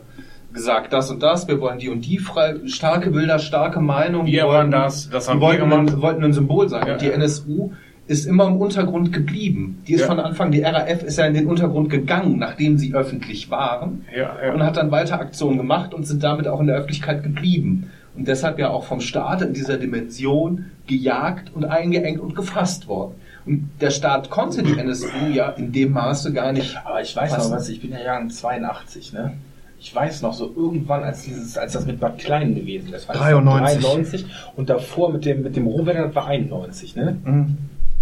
gesagt, 0.52 0.92
das 0.92 1.10
und 1.10 1.22
das, 1.22 1.48
wir 1.48 1.60
wollen 1.60 1.78
die 1.78 1.88
und 1.88 2.02
die 2.06 2.18
frei, 2.18 2.54
starke 2.66 3.10
Bilder, 3.10 3.38
starke 3.38 3.80
Meinung. 3.80 4.26
Wir 4.26 4.42
die 4.44 4.48
waren 4.48 4.70
das, 4.70 5.10
das 5.10 5.28
haben 5.28 5.40
wollten, 5.40 5.62
wir 5.68 5.76
gemacht. 5.76 5.94
Ein, 5.94 6.02
wollten 6.02 6.24
ein 6.24 6.32
Symbol 6.32 6.68
sein. 6.68 6.86
Ja, 6.86 6.92
und 6.94 7.02
die. 7.02 7.10
NSU 7.10 7.72
ist 8.06 8.26
immer 8.26 8.46
im 8.46 8.58
Untergrund 8.58 9.12
geblieben. 9.12 9.82
Die 9.88 9.94
ist 9.94 10.02
Ja. 10.02 10.06
von 10.08 10.20
Anfang, 10.20 10.50
die 10.50 10.60
RAF 10.62 11.02
ist 11.02 11.16
ja 11.16 11.24
in 11.24 11.32
den 11.34 11.46
Untergrund 11.46 11.88
gegangen, 11.88 12.38
nachdem 12.38 12.76
sie 12.76 12.94
öffentlich 12.94 13.50
waren 13.50 14.04
Ja, 14.14 14.32
ja. 14.44 14.52
und 14.52 14.62
hat 14.62 14.76
dann 14.76 14.90
weiter 14.90 15.18
Aktionen 15.20 15.56
gemacht 15.56 15.94
und 15.94 16.06
sind 16.06 16.22
damit 16.22 16.46
auch 16.46 16.60
in 16.60 16.66
der 16.66 16.76
Öffentlichkeit 16.76 17.22
geblieben. 17.22 17.90
Und 18.14 18.28
deshalb 18.28 18.58
ja 18.58 18.68
auch 18.70 18.84
vom 18.84 19.00
Staat 19.00 19.40
in 19.42 19.54
dieser 19.54 19.76
Dimension 19.78 20.66
gejagt 20.86 21.50
und 21.54 21.64
eingeengt 21.64 22.20
und 22.20 22.36
gefasst 22.36 22.86
worden. 22.88 23.14
Und 23.46 23.70
der 23.80 23.90
Staat 23.90 24.30
konnte 24.30 24.62
die 24.62 24.78
NSU 24.78 25.26
ja 25.32 25.50
in 25.50 25.72
dem 25.72 25.92
Maße 25.92 26.32
gar 26.32 26.52
nicht. 26.52 26.76
Aber 26.84 27.02
ich 27.02 27.14
weiß 27.14 27.36
noch 27.36 27.50
was, 27.50 27.68
ich 27.68 27.80
bin 27.80 27.92
ja 27.92 27.98
Jahrgang 27.98 28.30
82, 28.30 29.12
ne? 29.12 29.34
Ich 29.78 29.94
weiß 29.94 30.22
noch 30.22 30.32
so 30.32 30.50
irgendwann, 30.56 31.04
als 31.04 31.24
dieses, 31.24 31.58
als 31.58 31.74
das 31.74 31.84
mit 31.84 32.00
Bad 32.00 32.18
Klein 32.18 32.54
gewesen 32.54 32.94
ist. 32.94 33.06
war 33.06 33.14
das 33.16 33.24
93. 33.24 33.82
93 33.82 34.26
und 34.56 34.70
davor 34.70 35.12
mit 35.12 35.26
dem, 35.26 35.42
mit 35.42 35.56
dem 35.56 35.66
Rohwetter, 35.66 36.06
das 36.06 36.14
war 36.14 36.26
91, 36.26 36.96
ne? 36.96 37.18
Mhm. 37.22 37.58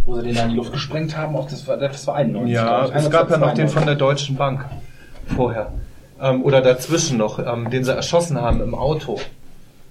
Wo 0.07 0.17
sie 0.17 0.23
den 0.23 0.35
da 0.37 0.45
in 0.45 0.51
die 0.51 0.57
Luft 0.57 0.73
gesprengt 0.73 1.17
haben, 1.17 1.35
auch 1.35 1.49
das 1.49 1.67
war, 1.67 1.77
das 1.77 2.07
war 2.07 2.15
91. 2.15 2.55
Ja, 2.55 2.87
es 2.87 3.11
gab 3.11 3.31
ja 3.31 3.37
noch 3.37 3.55
den 3.55 3.69
92. 3.69 3.73
von 3.73 3.87
der 3.87 3.97
Deutschen 3.97 4.37
Bank 4.37 4.65
vorher. 5.35 5.73
Ähm, 6.21 6.43
oder 6.45 6.61
dazwischen 6.61 7.19
noch, 7.19 7.41
ähm, 7.41 7.69
den 7.71 7.83
sie 7.83 7.93
erschossen 7.93 8.41
haben 8.41 8.61
im 8.61 8.77
Auto. 8.77 9.19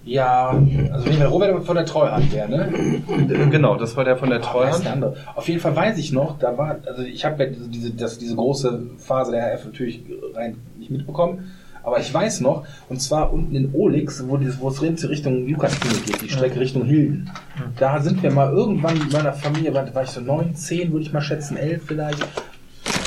Ja, 0.03 0.49
also 0.91 1.09
ich 1.09 1.17
der 1.17 1.27
Rohwetter 1.27 1.61
von 1.61 1.75
der 1.75 1.85
Treuhand 1.85 2.33
wäre, 2.33 2.49
ne? 2.49 2.73
Äh, 3.07 3.49
Genau, 3.49 3.75
das 3.75 3.95
war 3.95 4.03
der 4.03 4.17
von 4.17 4.29
der 4.29 4.39
weiß 4.39 4.47
Treuhand. 4.47 4.85
der 4.85 4.93
andere. 4.93 5.15
Auf 5.35 5.47
jeden 5.47 5.59
Fall 5.59 5.75
weiß 5.75 5.97
ich 5.99 6.11
noch, 6.11 6.39
da 6.39 6.57
war, 6.57 6.77
also 6.87 7.03
ich 7.03 7.23
habe 7.23 7.43
ja 7.43 7.49
diese, 7.49 7.69
diese, 7.69 7.91
das, 7.91 8.17
diese 8.17 8.35
große 8.35 8.81
Phase 8.97 9.31
der 9.31 9.53
RF 9.53 9.65
natürlich 9.65 10.03
rein 10.33 10.57
nicht 10.79 10.89
mitbekommen, 10.89 11.51
aber 11.83 11.99
ich 11.99 12.11
weiß 12.13 12.41
noch, 12.41 12.65
und 12.89 13.01
zwar 13.01 13.31
unten 13.31 13.55
in 13.55 13.73
Olix, 13.73 14.23
wo, 14.27 14.37
dieses, 14.37 14.59
wo 14.59 14.69
es 14.69 14.81
Richtung 14.81 15.47
Lukas-Klinik 15.47 16.05
geht, 16.05 16.21
die 16.21 16.29
Strecke 16.29 16.59
Richtung 16.59 16.85
Hilden. 16.85 17.29
Da 17.77 17.99
sind 17.99 18.21
wir 18.23 18.31
mal 18.31 18.51
irgendwann 18.51 18.97
mit 18.97 19.11
meiner 19.13 19.33
Familie, 19.33 19.73
war, 19.73 19.93
war 19.93 20.03
ich 20.03 20.09
so 20.09 20.21
neun, 20.21 20.55
zehn, 20.55 20.91
würde 20.91 21.05
ich 21.05 21.13
mal 21.13 21.21
schätzen, 21.21 21.57
elf 21.57 21.83
vielleicht. 21.85 22.25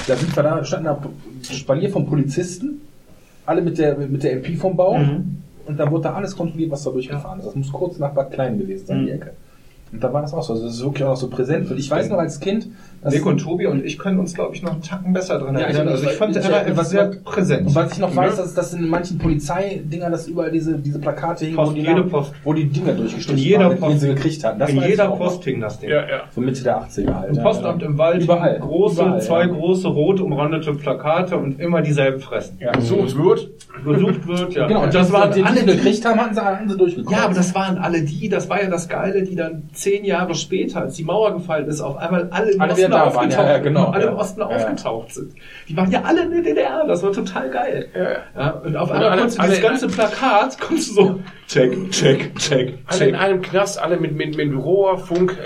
Da 0.06 0.16
sind 0.16 0.34
wir 0.34 0.42
da, 0.42 0.64
standen 0.64 0.86
da 0.86 0.98
Spalier 1.42 1.90
von 1.90 2.06
Polizisten, 2.06 2.80
alle 3.46 3.62
mit 3.62 3.78
der, 3.78 3.96
mit 3.96 4.22
der 4.22 4.32
MP 4.34 4.56
vom 4.56 4.76
Bau. 4.76 4.98
Und 5.66 5.78
da 5.78 5.90
wurde 5.90 6.04
da 6.04 6.14
alles 6.14 6.36
kontrolliert, 6.36 6.70
was 6.70 6.84
da 6.84 6.90
durchgefahren 6.90 7.38
ist. 7.40 7.46
Das 7.46 7.54
muss 7.54 7.72
kurz 7.72 7.98
nach 7.98 8.12
Bad 8.12 8.32
Klein 8.32 8.58
gewesen 8.58 8.86
sein, 8.86 9.06
die 9.06 9.12
Ecke. 9.12 9.32
Und 9.92 10.02
da 10.02 10.12
war 10.12 10.22
das 10.22 10.34
auch 10.34 10.42
so. 10.42 10.52
Also 10.54 10.64
das 10.66 10.74
ist 10.74 10.84
wirklich 10.84 11.04
auch 11.04 11.10
noch 11.10 11.16
so 11.16 11.28
präsent. 11.28 11.70
Und 11.70 11.78
ich 11.78 11.90
weiß 11.90 12.08
noch 12.08 12.18
als 12.18 12.40
Kind, 12.40 12.68
Nick 13.12 13.26
und 13.26 13.38
Tobi 13.38 13.66
und 13.66 13.84
ich 13.84 13.98
können 13.98 14.18
uns, 14.18 14.34
glaube 14.34 14.54
ich, 14.54 14.62
noch 14.62 14.72
einen 14.72 14.82
Tacken 14.82 15.12
besser 15.12 15.38
dran 15.38 15.54
Ja, 15.54 15.60
ich- 15.68 15.74
erinnern. 15.76 15.88
Also 15.88 16.04
ich 16.06 16.12
fand 16.12 16.36
ich- 16.36 16.42
der 16.42 16.52
RAF 16.66 16.76
was- 16.76 16.90
sehr 16.90 17.06
präsent. 17.24 17.66
Und 17.68 17.74
was 17.74 17.92
ich 17.92 17.98
noch 17.98 18.10
Ja. 18.10 18.16
weiß, 18.16 18.36
dass, 18.36 18.54
dass 18.54 18.72
in 18.74 18.88
manchen 18.88 19.18
Polizeidingern, 19.18 20.10
dass 20.12 20.26
überall 20.28 20.50
diese, 20.50 20.78
diese 20.78 20.98
Plakate 20.98 21.44
hingen, 21.44 21.56
Post, 21.56 21.70
wo, 21.72 21.74
die 21.74 21.80
jede 21.82 22.02
Post. 22.04 22.32
wo 22.44 22.52
die 22.52 22.64
Dinger 22.66 22.92
durchgestrichen 22.94 23.38
In 23.38 23.44
jeder 23.44 23.68
waren, 23.70 23.78
Post. 23.78 23.94
die 23.94 23.98
sie 23.98 24.06
gekriegt 24.08 24.44
hatten. 24.44 24.58
Das 24.58 24.70
in 24.70 24.76
weiß 24.78 24.88
jeder 24.88 25.08
Post 25.08 25.44
hing 25.44 25.60
das 25.60 25.78
Ding. 25.78 25.90
Ja, 25.90 26.00
ja. 26.08 26.22
So 26.34 26.40
Mitte 26.40 26.62
der 26.62 26.78
80er 26.82 27.14
halt. 27.20 27.30
Im 27.30 27.36
ja, 27.36 27.42
Postamt 27.42 27.82
ja. 27.82 27.88
im 27.88 27.98
Wald 27.98 28.22
Überall. 28.22 28.58
große, 28.58 29.02
Überall, 29.02 29.20
zwei 29.22 29.40
ja. 29.40 29.46
große 29.46 29.88
rot 29.88 30.20
umrandete 30.20 30.72
Plakate 30.74 31.36
und 31.36 31.60
immer 31.60 31.82
dieselben 31.82 32.20
Fressen. 32.20 32.58
Ja. 32.60 32.72
Gesucht 32.72 33.16
wird. 33.16 33.50
Gesucht 33.84 34.26
wird, 34.26 34.54
ja. 34.54 34.66
Genau, 34.66 34.84
und 34.84 34.94
das 34.94 35.12
waren 35.12 35.32
die, 35.32 35.42
die 35.42 35.58
sie 35.58 35.66
gekriegt 35.66 36.04
haben, 36.04 36.20
hatten 36.20 36.34
sie, 36.34 36.40
hatten 36.40 36.68
sie 36.68 36.76
durchgekommen. 36.78 37.18
Ja, 37.18 37.24
aber 37.26 37.34
das 37.34 37.54
waren 37.54 37.76
alle 37.78 38.02
die, 38.02 38.28
das 38.28 38.48
war 38.48 38.62
ja 38.62 38.70
das 38.70 38.88
Geile, 38.88 39.24
die 39.24 39.34
dann 39.34 39.64
zehn 39.72 40.04
Jahre 40.04 40.34
später, 40.34 40.82
als 40.82 40.94
die 40.94 41.04
Mauer 41.04 41.34
gefallen 41.34 41.66
ist, 41.66 41.80
auf 41.80 41.96
einmal 41.96 42.28
alle 42.30 42.52
Alle 42.58 42.74
Waren, 42.94 43.08
aufgetaucht 43.08 43.46
ja, 43.46 43.52
ja, 43.52 43.58
genau, 43.58 43.86
alle 43.86 44.06
im 44.06 44.14
Osten 44.14 44.42
aufgetaucht 44.42 45.14
sind. 45.14 45.34
Die 45.68 45.76
waren 45.76 45.90
ja 45.90 46.02
alle 46.02 46.22
in 46.22 46.30
der 46.30 46.42
DDR, 46.42 46.86
das 46.86 47.02
war 47.02 47.12
total 47.12 47.50
geil. 47.50 47.88
Ja, 48.34 48.50
und 48.50 48.76
auf 48.76 48.90
einmal 48.90 49.18
konntest 49.18 49.38
du 49.38 49.42
dieses 49.42 49.62
ganze 49.62 49.86
Plakat, 49.88 50.60
konntest 50.60 50.90
du 50.90 50.94
so, 50.94 51.20
check, 51.48 51.90
check, 51.90 52.34
check, 52.36 52.78
Alle 52.86 53.06
in 53.06 53.14
einem 53.14 53.42
Knast, 53.42 53.80
alle 53.80 53.96
mit, 53.96 54.14
mit, 54.14 54.36
mit 54.36 54.54
Rohr, 54.56 54.98
Funk, 54.98 55.36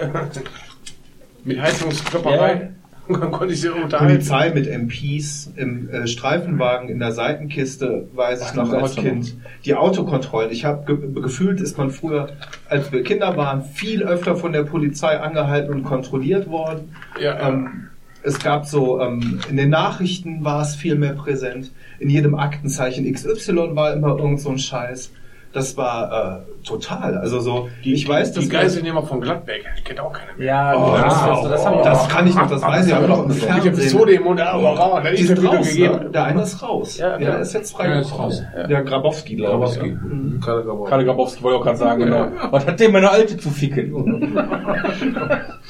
mit 1.44 1.60
Heizungsklopperei. 1.60 2.70
Dann 3.08 3.32
konnte 3.32 3.54
ich 3.54 3.60
sie 3.60 3.68
unterhalten. 3.68 4.14
Polizei 4.14 4.50
mit 4.50 4.66
MPs 4.66 5.52
im 5.56 5.88
äh, 5.90 6.06
Streifenwagen 6.06 6.88
in 6.88 6.98
der 6.98 7.12
Seitenkiste, 7.12 8.08
weiß 8.14 8.50
ich 8.50 8.54
noch 8.54 8.72
als 8.72 8.96
Kind. 8.96 9.36
Die 9.64 9.74
Autokontrollen. 9.74 10.50
Ich 10.50 10.64
habe 10.64 10.84
ge 10.84 11.22
gefühlt, 11.22 11.60
ist 11.60 11.78
man 11.78 11.90
früher, 11.90 12.30
als 12.68 12.92
wir 12.92 13.02
Kinder 13.02 13.36
waren, 13.36 13.62
viel 13.62 14.02
öfter 14.02 14.36
von 14.36 14.52
der 14.52 14.64
Polizei 14.64 15.18
angehalten 15.18 15.72
und 15.72 15.84
kontrolliert 15.84 16.48
worden. 16.48 16.94
Ja, 17.18 17.38
ja. 17.38 17.48
Ähm, 17.48 17.88
es 18.22 18.38
gab 18.40 18.66
so, 18.66 19.00
ähm, 19.00 19.40
in 19.48 19.56
den 19.56 19.70
Nachrichten 19.70 20.44
war 20.44 20.62
es 20.62 20.74
viel 20.74 20.96
mehr 20.96 21.14
präsent. 21.14 21.72
In 21.98 22.10
jedem 22.10 22.34
Aktenzeichen 22.34 23.10
XY 23.10 23.74
war 23.74 23.92
immer 23.92 24.18
irgend 24.18 24.40
so 24.40 24.50
ein 24.50 24.58
Scheiß. 24.58 25.12
Das 25.52 25.76
war 25.78 26.42
äh, 26.62 26.66
total. 26.66 27.16
Also 27.16 27.40
so, 27.40 27.68
ich 27.82 28.06
weiß, 28.06 28.32
die 28.32 28.42
wir- 28.42 28.48
Geiselnehmer 28.60 29.02
von 29.02 29.20
Gladbeck, 29.22 29.64
die 29.78 29.82
kennt 29.82 29.98
auch 29.98 30.12
keiner 30.12 30.32
mehr. 30.36 30.46
Ja, 30.46 30.74
Oh, 30.76 30.92
das, 30.94 31.04
das, 31.04 31.20
das, 31.42 31.50
das, 31.50 31.66
haben 31.66 31.76
wir 31.78 31.84
das 31.84 31.98
auch. 32.00 32.08
kann 32.10 32.26
ich 32.26 32.34
noch, 32.34 32.50
das 32.50 32.62
weiß 32.62 32.86
ich 32.86 32.94
aber 32.94 33.08
noch 33.08 33.22
im 33.22 33.28
der 33.28 33.36
Fernsehen. 33.36 33.74
Pistole 33.74 34.12
im 34.12 34.24
Mund, 34.24 34.40
aber 34.40 34.72
oh, 34.74 35.00
da 35.02 35.10
Die 35.10 35.16
ist 35.22 35.28
sind 35.28 35.46
raus, 35.46 35.68
gegeben. 35.70 36.04
ne? 36.04 36.10
Der 36.10 36.24
eine 36.24 36.42
ist 36.42 36.62
raus. 36.62 36.98
Ja, 36.98 37.16
der 37.16 37.28
ja. 37.30 37.34
ist 37.36 37.54
jetzt 37.54 37.72
frei 37.74 37.88
Ja, 37.88 38.00
ist 38.00 38.18
raus, 38.18 38.42
ja. 38.56 38.66
Der 38.66 38.82
Grabowski, 38.82 39.36
glaube 39.36 39.64
ich. 39.66 39.78
Grabowski. 39.78 39.88
Ja. 39.88 40.44
Karl 40.44 40.62
Grabowski. 40.64 40.90
Karl 40.90 41.04
Grabowski 41.06 41.42
wollte 41.42 41.54
ich 41.56 41.60
auch 41.60 41.64
gerade 41.64 41.78
sagen, 41.78 42.04
genau. 42.04 42.26
Was 42.50 42.66
hat 42.66 42.78
der 42.80 42.88
meine 42.90 43.10
Alte 43.10 43.36
zu 43.38 43.48
ficken? 43.50 44.38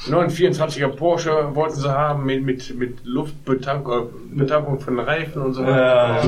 924er 0.09 0.87
Porsche 0.89 1.31
wollten 1.53 1.75
sie 1.75 1.89
haben 1.89 2.25
mit, 2.25 2.43
mit, 2.45 2.77
mit 2.77 2.97
Luftbetankung 3.05 4.09
Betankung 4.33 4.79
von 4.79 4.99
Reifen 4.99 5.41
und 5.41 5.53
so 5.53 5.63
Ja. 5.63 6.19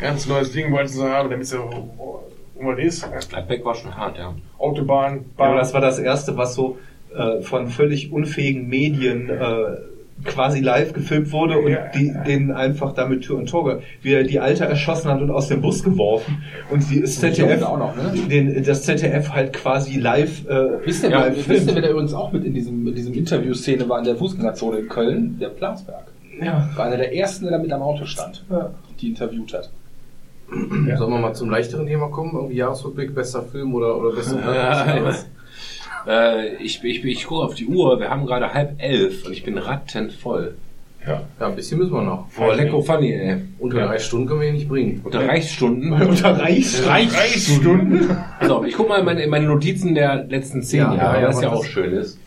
Ganz 0.00 0.26
neues 0.26 0.52
Ding 0.52 0.72
wollten 0.72 0.88
sie 0.88 1.02
haben, 1.02 1.30
damit 1.30 1.46
sie, 1.46 1.58
wo 1.58 2.22
man 2.64 2.78
ist. 2.78 3.06
Gladbeck 3.28 3.64
war 3.64 3.74
schon 3.74 3.96
hart, 3.96 4.18
ja. 4.18 4.34
Autobahn, 4.58 5.14
Ja, 5.16 5.22
Bahn. 5.36 5.48
aber 5.50 5.58
das 5.58 5.74
war 5.74 5.80
das 5.80 5.98
erste, 5.98 6.36
was 6.36 6.54
so 6.54 6.78
äh, 7.16 7.40
von 7.42 7.68
völlig 7.68 8.12
unfähigen 8.12 8.68
Medien 8.68 9.28
äh, 9.30 9.76
quasi 10.24 10.60
live 10.60 10.94
gefilmt 10.94 11.30
wurde 11.30 11.58
und 11.58 11.70
Ja. 11.72 11.88
die, 11.94 12.12
denen 12.26 12.50
einfach 12.50 12.94
damit 12.94 13.22
Tür 13.24 13.36
und 13.36 13.50
Tor, 13.50 13.80
wie 14.00 14.14
er 14.14 14.24
die 14.24 14.40
Alte 14.40 14.64
erschossen 14.64 15.10
hat 15.10 15.20
und 15.20 15.30
aus 15.30 15.48
dem 15.48 15.60
Bus 15.60 15.84
geworfen 15.84 16.42
und 16.70 16.90
die 16.90 17.02
das 17.02 17.20
ZDF, 17.20 17.62
auch 17.62 17.78
noch, 17.78 17.94
ne? 17.96 18.12
den, 18.28 18.64
das 18.64 18.82
ZDF 18.84 19.30
halt 19.32 19.52
quasi 19.52 19.98
live, 19.98 20.46
äh, 20.48 20.86
Wisst 20.86 21.04
ihr, 21.04 21.10
ja, 21.10 21.26
wer, 21.26 21.36
wisst 21.36 21.68
ihr, 21.68 21.74
wer 21.74 21.82
da 21.82 21.90
übrigens 21.90 22.14
auch 22.14 22.32
mit 22.32 22.44
in 22.46 22.54
diesem, 22.54 22.86
in 22.88 22.94
diesem 22.94 23.12
Interview-Szene 23.12 23.86
war 23.90 23.98
in 23.98 24.04
der 24.06 24.16
Fußgängerzone 24.16 24.78
in 24.78 24.88
Köln? 24.88 25.36
Der 25.38 25.48
Plasberg. 25.50 26.06
Ja. 26.42 26.68
War 26.76 26.86
einer 26.86 26.96
der 26.96 27.14
ersten, 27.14 27.44
der 27.44 27.52
da 27.52 27.58
mit 27.62 27.70
am 27.72 27.82
Auto 27.82 28.04
stand, 28.06 28.44
die 29.00 29.08
interviewt 29.08 29.52
hat. 29.54 29.70
Sollen 30.48 31.12
wir 31.12 31.18
mal 31.18 31.34
zum 31.34 31.50
leichteren 31.50 31.86
Thema 31.86 32.08
kommen? 32.08 32.32
Irgendwie 32.34 32.56
Jahresrückblick, 32.56 33.14
bester 33.14 33.42
Film 33.42 33.74
oder, 33.74 33.96
oder 33.98 34.14
bester 34.14 34.38
Ja, 34.54 34.96
ja. 34.96 35.14
Äh, 36.06 36.56
ich, 36.62 36.82
ich, 36.84 37.04
ich 37.04 37.26
gucke 37.26 37.44
auf 37.44 37.54
die 37.54 37.66
Uhr, 37.66 37.98
wir 37.98 38.10
haben 38.10 38.26
gerade 38.26 38.54
halb 38.54 38.74
elf 38.78 39.26
und 39.26 39.32
ich 39.32 39.42
bin 39.42 39.58
rattenvoll. 39.58 40.54
Ja, 41.06 41.22
ein 41.38 41.54
bisschen 41.54 41.78
müssen 41.78 41.92
wir 41.92 42.02
noch. 42.02 42.26
Boah, 42.36 42.56
lecko 42.56 42.82
funny, 42.82 43.12
ey. 43.12 43.36
Unter 43.60 43.86
drei 43.86 43.98
Stunden 43.98 44.26
können 44.26 44.40
wir 44.40 44.46
hier 44.46 44.54
nicht 44.54 44.68
bringen. 44.68 45.00
Unter 45.04 45.26
Reichsstunden. 45.26 45.92
Unter 46.02 46.36
Reichs. 46.36 46.84
Reichsstunden. 46.84 48.10
So, 48.42 48.64
ich 48.64 48.74
guck 48.74 48.88
mal 48.88 49.04
meine, 49.04 49.24
meine 49.28 49.46
Notizen 49.46 49.94
der 49.94 50.24
letzten 50.24 50.62
zehn 50.64 50.80
Ja, 50.80 50.94
Jahre, 50.96 51.16
ja, 51.16 51.22
ja, 51.22 51.28
was 51.28 51.42
ja 51.42 51.52
auch 51.52 51.64
schön 51.64 51.92
ist. 51.92 52.18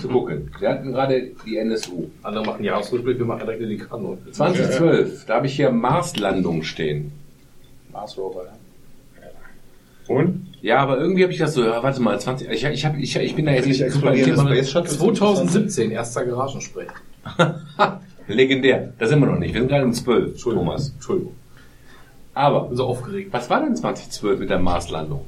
Zu 0.00 0.08
gucken. 0.08 0.50
Wir 0.58 0.68
hatten 0.68 0.92
gerade 0.92 1.30
die 1.46 1.56
NSU. 1.56 2.08
Andere 2.22 2.44
machen 2.44 2.62
Jahresrückblick, 2.62 3.18
wir 3.18 3.26
machen 3.26 3.40
direkt 3.40 3.62
in 3.62 3.68
die 3.70 3.78
Kanne. 3.78 4.18
2012, 4.32 5.24
da 5.24 5.36
habe 5.36 5.46
ich 5.46 5.56
hier 5.56 5.70
Marslandung 5.70 6.62
stehen. 6.62 7.12
Mars 8.00 8.16
Rover, 8.16 8.44
ja. 8.46 10.14
Und? 10.14 10.46
Ja, 10.62 10.78
aber 10.78 10.98
irgendwie 10.98 11.22
habe 11.22 11.32
ich 11.32 11.38
das 11.38 11.54
so, 11.54 11.62
ja, 11.62 11.82
warte 11.82 12.00
mal, 12.00 12.18
20, 12.18 12.48
ich, 12.50 12.64
ich, 12.64 12.84
hab, 12.84 12.96
ich, 12.96 13.16
ich 13.16 13.34
bin 13.34 13.46
da 13.46 13.52
jetzt 13.52 13.66
nicht 13.66 13.90
super 13.90 14.12
im 14.12 14.24
Thema. 14.24 14.46
Space 14.46 14.70
Shuttle. 14.70 14.90
2017, 14.90 15.90
erster 15.90 16.24
Garagensprech. 16.24 16.88
Legendär. 18.26 18.92
Da 18.98 19.06
sind 19.06 19.20
wir 19.20 19.26
noch 19.26 19.38
nicht. 19.38 19.54
Wir 19.54 19.60
sind 19.60 19.68
gerade 19.68 19.84
um 19.84 19.92
12, 19.92 20.42
Thomas. 20.42 20.90
Entschuldigung. 20.90 21.34
Aber, 22.34 22.70
so 22.72 22.86
aufgeregt. 22.86 23.32
was 23.32 23.50
war 23.50 23.60
denn 23.60 23.76
2012 23.76 24.40
mit 24.40 24.50
der 24.50 24.58
Marslandung? 24.58 25.24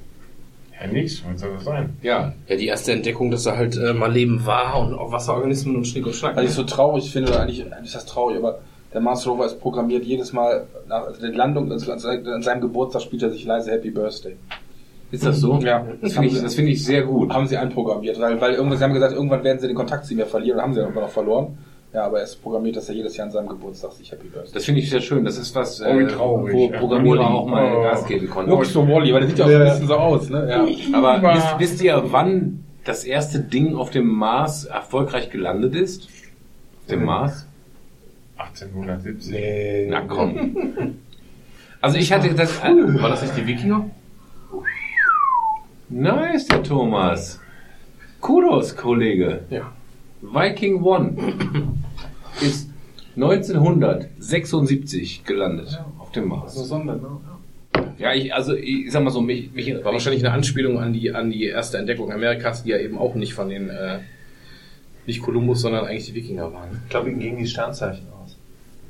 Ja, 0.81 0.86
nichts, 0.86 1.23
was 1.25 1.41
soll 1.41 1.52
das 1.55 1.65
sein? 1.65 1.97
Ja, 2.02 2.33
Ja, 2.49 2.57
die 2.57 2.67
erste 2.67 2.92
Entdeckung, 2.92 3.31
dass 3.31 3.44
da 3.44 3.57
halt 3.57 3.76
äh, 3.76 3.92
mal 3.92 4.10
Leben 4.10 4.47
war 4.47 4.81
und 4.81 4.94
auch 4.94 5.12
Wasserorganismen 5.12 5.76
und 5.76 5.86
Schnick 5.86 6.07
und 6.07 6.15
Schnack. 6.15 6.36
Was 6.36 6.44
ich 6.44 6.52
so 6.52 6.65
traurig 6.65 7.10
finde, 7.12 7.31
oder 7.31 7.42
eigentlich, 7.42 7.65
eigentlich 7.65 7.86
ist 7.86 7.94
das 7.94 8.07
traurig, 8.07 8.39
aber 8.39 8.60
der 8.92 9.00
Mars 9.00 9.26
Rover 9.26 9.46
ist 9.46 9.60
programmiert 9.60 10.04
jedes 10.04 10.32
Mal, 10.32 10.66
nach 10.88 11.06
also 11.06 11.20
der 11.20 11.32
Landung, 11.32 11.70
also 11.72 11.92
an 11.92 12.42
seinem 12.42 12.60
Geburtstag 12.60 13.02
spielt 13.02 13.22
er 13.22 13.30
sich 13.30 13.44
leise 13.44 13.70
Happy 13.70 13.90
Birthday. 13.90 14.36
ist 15.10 15.24
das 15.24 15.40
so? 15.40 15.58
Ja. 15.58 15.86
Das 16.00 16.12
finde 16.14 16.28
ich, 16.28 16.40
das 16.42 16.54
finde 16.54 16.70
ich 16.72 16.84
sehr 16.84 17.02
gut. 17.02 17.32
Haben 17.32 17.46
sie 17.46 17.56
einprogrammiert, 17.56 18.20
weil, 18.20 18.40
weil 18.40 18.54
irgendwann, 18.54 18.78
sie 18.78 18.84
haben 18.84 18.92
gesagt, 18.94 19.14
irgendwann 19.14 19.44
werden 19.44 19.58
sie 19.60 19.66
den 19.66 19.76
Kontakt 19.76 20.04
zu 20.06 20.12
ihm 20.14 20.18
ja 20.20 20.26
verlieren, 20.26 20.58
und 20.58 20.62
haben 20.62 20.72
sie 20.74 20.78
ja 20.80 20.84
irgendwann 20.84 21.04
noch 21.04 21.10
verloren. 21.10 21.58
Ja, 21.94 22.04
aber 22.04 22.18
er 22.18 22.24
ist 22.24 22.42
programmiert, 22.42 22.76
dass 22.76 22.88
er 22.88 22.94
jedes 22.94 23.14
Jahr 23.18 23.26
an 23.26 23.32
seinem 23.32 23.48
Geburtstag 23.48 23.92
sich 23.92 24.10
Happy 24.10 24.26
Birthday. 24.28 24.54
Das 24.54 24.64
finde 24.64 24.80
ich 24.80 24.88
sehr 24.88 25.02
schön. 25.02 25.24
Das 25.26 25.36
ist 25.36 25.54
was, 25.54 25.78
äh, 25.80 25.92
Oh, 25.92 26.06
traurig, 26.08 26.54
wo 26.54 26.70
ja. 26.70 26.78
Programmierer 26.78 27.18
Wally. 27.18 27.34
auch 27.34 27.46
mal 27.46 27.74
Oh. 27.76 27.82
Gas 27.82 28.06
geben 28.06 28.30
konnten. 28.30 28.50
Wirklich 28.50 28.70
so 28.70 28.88
Wally, 28.88 29.12
weil 29.12 29.20
der 29.20 29.28
sieht 29.28 29.38
ja 29.38 29.44
auch 29.44 29.50
so 29.50 29.56
ein 29.56 29.64
bisschen 29.64 29.86
so 29.88 29.94
aus, 29.94 30.30
ne? 30.30 30.48
Ja. 30.48 30.98
Aber 30.98 31.34
wisst, 31.34 31.58
wisst 31.58 31.82
ihr, 31.82 32.02
wann 32.06 32.64
das 32.84 33.04
erste 33.04 33.40
Ding 33.40 33.76
auf 33.76 33.90
dem 33.90 34.06
Mars 34.08 34.64
erfolgreich 34.64 35.28
gelandet 35.28 35.74
ist? 35.74 36.04
Auf 36.04 36.86
dem 36.88 37.04
Mars? 37.04 37.46
1870. 38.42 39.32
Nee. 39.32 39.86
Na 39.90 40.02
komm. 40.02 40.96
Also 41.80 41.98
ich 41.98 42.12
hatte 42.12 42.32
das. 42.34 42.62
War 42.62 43.08
das 43.08 43.22
nicht 43.22 43.36
die 43.36 43.46
Wikinger? 43.46 43.90
nice, 45.88 46.46
der 46.46 46.62
Thomas. 46.62 47.40
Kudos, 48.20 48.76
Kollege. 48.76 49.40
Ja. 49.50 49.72
Viking 50.22 50.82
One 50.82 51.16
ist 52.40 52.70
1976 53.16 55.24
gelandet 55.24 55.82
auf 55.98 56.12
dem 56.12 56.28
Mars. 56.28 56.54
Sonde, 56.54 56.96
ne? 56.96 57.20
Ja, 57.98 58.14
ich, 58.14 58.34
also 58.34 58.54
ich 58.54 58.90
sag 58.90 59.02
mal 59.02 59.10
so, 59.10 59.20
mich, 59.20 59.52
mich 59.52 59.74
War 59.84 59.92
wahrscheinlich 59.92 60.24
eine 60.24 60.32
Anspielung 60.32 60.78
an 60.78 60.92
die, 60.92 61.12
an 61.12 61.30
die 61.30 61.44
erste 61.44 61.78
Entdeckung 61.78 62.12
Amerikas, 62.12 62.62
die 62.62 62.70
ja 62.70 62.78
eben 62.78 62.96
auch 62.96 63.14
nicht 63.14 63.34
von 63.34 63.48
den, 63.48 63.68
äh, 63.68 63.98
nicht 65.06 65.20
Kolumbus, 65.20 65.62
sondern 65.62 65.86
eigentlich 65.86 66.06
die 66.06 66.14
Wikinger 66.14 66.52
waren. 66.52 66.80
Ich 66.84 66.90
glaube, 66.90 67.10
ihm 67.10 67.18
gingen 67.18 67.38
die 67.38 67.46
Sternzeichen 67.46 68.06
aus. 68.12 68.22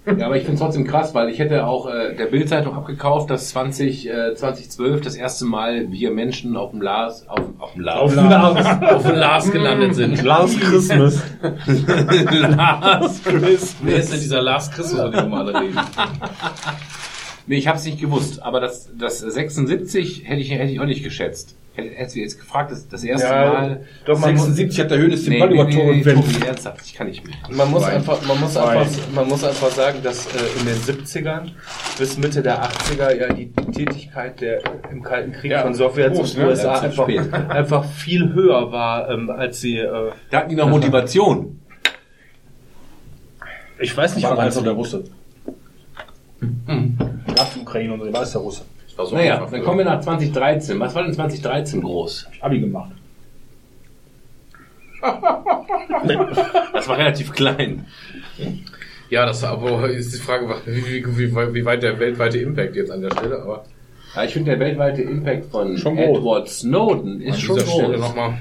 Ja, 0.05 0.26
aber 0.26 0.36
ich 0.36 0.42
finde 0.42 0.55
es 0.55 0.60
trotzdem 0.60 0.84
krass, 0.84 1.14
weil 1.14 1.28
ich 1.28 1.39
hätte 1.39 1.64
auch 1.64 1.86
äh, 1.86 2.16
der 2.16 2.26
Bildzeitung 2.26 2.74
abgekauft, 2.74 3.31
dass 3.31 3.50
20, 3.50 4.08
äh, 4.10 4.34
2012 4.34 5.00
das 5.00 5.14
erste 5.14 5.44
Mal 5.44 5.92
wir 5.92 6.10
Menschen 6.10 6.56
auf 6.56 6.72
dem 6.72 6.82
Lars, 6.82 7.28
auf, 7.28 7.40
auf 7.58 7.74
dem 7.74 7.82
Lars, 7.82 8.00
Auf 8.00 8.14
dem 8.14 8.24
Lars. 8.28 8.82
Auf 8.82 9.02
dem 9.05 9.14
Lars 9.14 9.52
gelandet 9.52 9.94
sind. 9.94 10.20
Last 10.24 10.60
Christmas. 10.60 11.22
Lars 11.76 13.22
Christmas. 13.22 13.76
Wer 13.82 13.97
ist 13.97 14.12
denn 14.12 14.20
dieser 14.20 14.42
Lars 14.42 14.72
Christus, 14.72 14.98
von 14.98 15.12
dem 15.12 15.31
wir 15.31 15.36
alle 15.39 15.60
reden? 15.60 15.78
Nee, 17.47 17.58
ich 17.58 17.68
habe 17.68 17.78
es 17.78 17.84
nicht 17.84 18.00
gewusst, 18.00 18.42
aber 18.42 18.60
das, 18.60 18.90
das 18.98 19.20
76 19.20 20.24
hätte 20.24 20.40
ich, 20.40 20.50
hätte 20.50 20.72
ich 20.72 20.81
auch 20.81 20.84
nicht 20.84 21.05
geschätzt. 21.05 21.56
Hätte, 21.75 21.89
hättest 21.94 22.17
du 22.17 22.20
jetzt 22.20 22.39
gefragt, 22.39 22.70
das, 22.70 22.86
das 22.86 23.02
erste 23.02 23.26
Ja, 23.28 23.52
Mal. 23.52 23.86
Doch, 24.05 24.18
man 24.18 24.36
76 24.36 24.81
hat 24.81 24.91
der 24.91 24.99
Höhnes 24.99 25.25
den 25.25 25.39
Ball 25.39 25.52
über 25.52 25.70
Tor 25.70 25.84
und 25.84 26.02
Tobi, 26.02 26.05
Wend. 26.05 26.44
ernsthaft, 26.47 26.83
ich 26.84 26.92
kann 26.94 27.07
nicht 27.07 27.25
mehr. 27.26 27.34
Man 27.51 27.70
muss 27.70 27.83
einfach, 27.84 28.20
man 28.26 28.39
muss 28.41 28.57
einfach, 28.59 28.86
man 29.15 29.28
muss 29.28 29.42
einfach 29.42 29.70
sagen, 29.70 29.99
dass 30.02 30.26
äh, 30.26 30.39
in 30.60 30.67
den 30.67 30.76
70ern 30.76 31.49
bis 31.99 32.18
Mitte 32.18 32.42
der 32.42 32.62
80er 32.62 33.17
ja 33.17 33.33
die 33.33 33.51
Tätigkeit 33.73 34.41
der 34.42 34.60
im 34.91 35.02
Kalten 35.02 35.33
Krieg 35.33 35.51
Ja, 35.51 35.62
von 35.62 35.73
Sowjets 35.75 36.18
und 36.18 36.36
ne? 36.36 36.49
USA 36.49 36.78
einfach, 36.81 37.09
einfach 37.49 37.84
viel 37.86 38.34
höher 38.34 38.70
war, 38.70 39.09
ähm, 39.09 39.31
als 39.31 39.60
sie. 39.62 39.78
Äh, 39.78 40.10
Da 40.31 40.39
hatten 40.39 40.51
die 40.51 40.57
noch 40.57 40.68
Motivation. 40.68 41.59
Ich 43.81 43.97
weiß 43.97 44.15
nicht, 44.15 44.25
War 44.25 44.33
wann 44.33 44.44
ganz 44.44 44.55
ist 44.55 44.60
noch 44.60 44.65
der 44.65 44.75
Russe. 44.75 45.05
Nach 46.67 47.49
der 47.55 47.62
Ukraine 47.62 47.94
und 47.94 48.01
so, 48.01 48.12
war 48.12 48.23
es 48.23 48.33
der 48.33 48.41
Russe. 48.41 48.62
Das 49.02 49.12
war 49.12 49.18
so 49.18 49.24
Naja, 49.24 49.47
dann 49.50 49.62
kommen 49.62 49.78
wir 49.78 49.84
nach 49.84 50.00
2013. 50.00 50.78
Was 50.81 50.94
war 50.94 51.02
denn 51.05 51.12
2013 51.14 51.81
groß? 51.82 52.26
Hab 52.26 52.32
ich 52.34 52.42
Abi 52.44 52.60
gemacht. 52.60 52.92
Das 56.72 56.89
war 56.89 56.98
relativ 56.98 57.32
klein. 57.32 57.86
Ja, 59.10 59.26
das 59.26 59.44
aber 59.44 59.89
ist 59.90 60.14
die 60.14 60.18
Frage, 60.18 60.48
wie, 60.66 61.05
wie, 61.05 61.34
wie, 61.55 61.64
weit 61.64 61.82
der 61.82 61.98
weltweite 61.98 62.39
Impact 62.39 62.76
jetzt 62.76 62.90
an 62.90 63.02
der 63.02 63.10
Stelle, 63.10 63.42
aber 63.42 63.64
Ja, 64.14 64.24
ich 64.24 64.32
finde, 64.32 64.52
der 64.52 64.60
weltweite 64.60 65.02
Impact 65.02 65.47
von 65.47 65.76
Schon. 65.76 65.98
Edward 65.98 66.48
Snowden 66.48 67.20
ist 67.20 67.34
an 67.34 67.40
schon 67.40 67.56
dieser 67.56 67.68
Stelle 67.70 67.89
groß. 67.98 68.00
nochmal, 68.00 68.39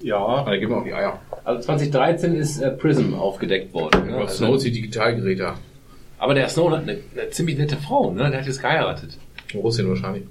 Ja. 0.00 0.44
da 0.44 0.56
geben 0.56 0.72
wir 0.72 0.78
auch 0.78 0.84
die 0.84 0.94
Eier. 0.94 1.18
Also 1.44 1.62
2013 1.62 2.34
ist 2.36 2.60
äh, 2.60 2.70
Prism 2.70 3.14
aufgedeckt 3.14 3.72
worden. 3.74 4.06
Ne? 4.06 4.12
Ja, 4.12 4.18
Also, 4.20 4.44
Snow 4.44 4.56
ist 4.56 4.64
die 4.66 4.72
Digitalgeräte. 4.72 5.54
aber 6.18 6.34
der 6.34 6.48
Snowden 6.48 6.74
hat 6.76 6.82
eine, 6.82 6.98
eine 7.16 7.30
ziemlich 7.30 7.58
nette 7.58 7.76
Frau, 7.76 8.12
ne? 8.12 8.30
Der 8.30 8.40
hat 8.40 8.46
jetzt 8.46 8.60
geheiratet. 8.60 9.16
In 9.52 9.60
Russland 9.60 9.88
wahrscheinlich. 9.90 10.24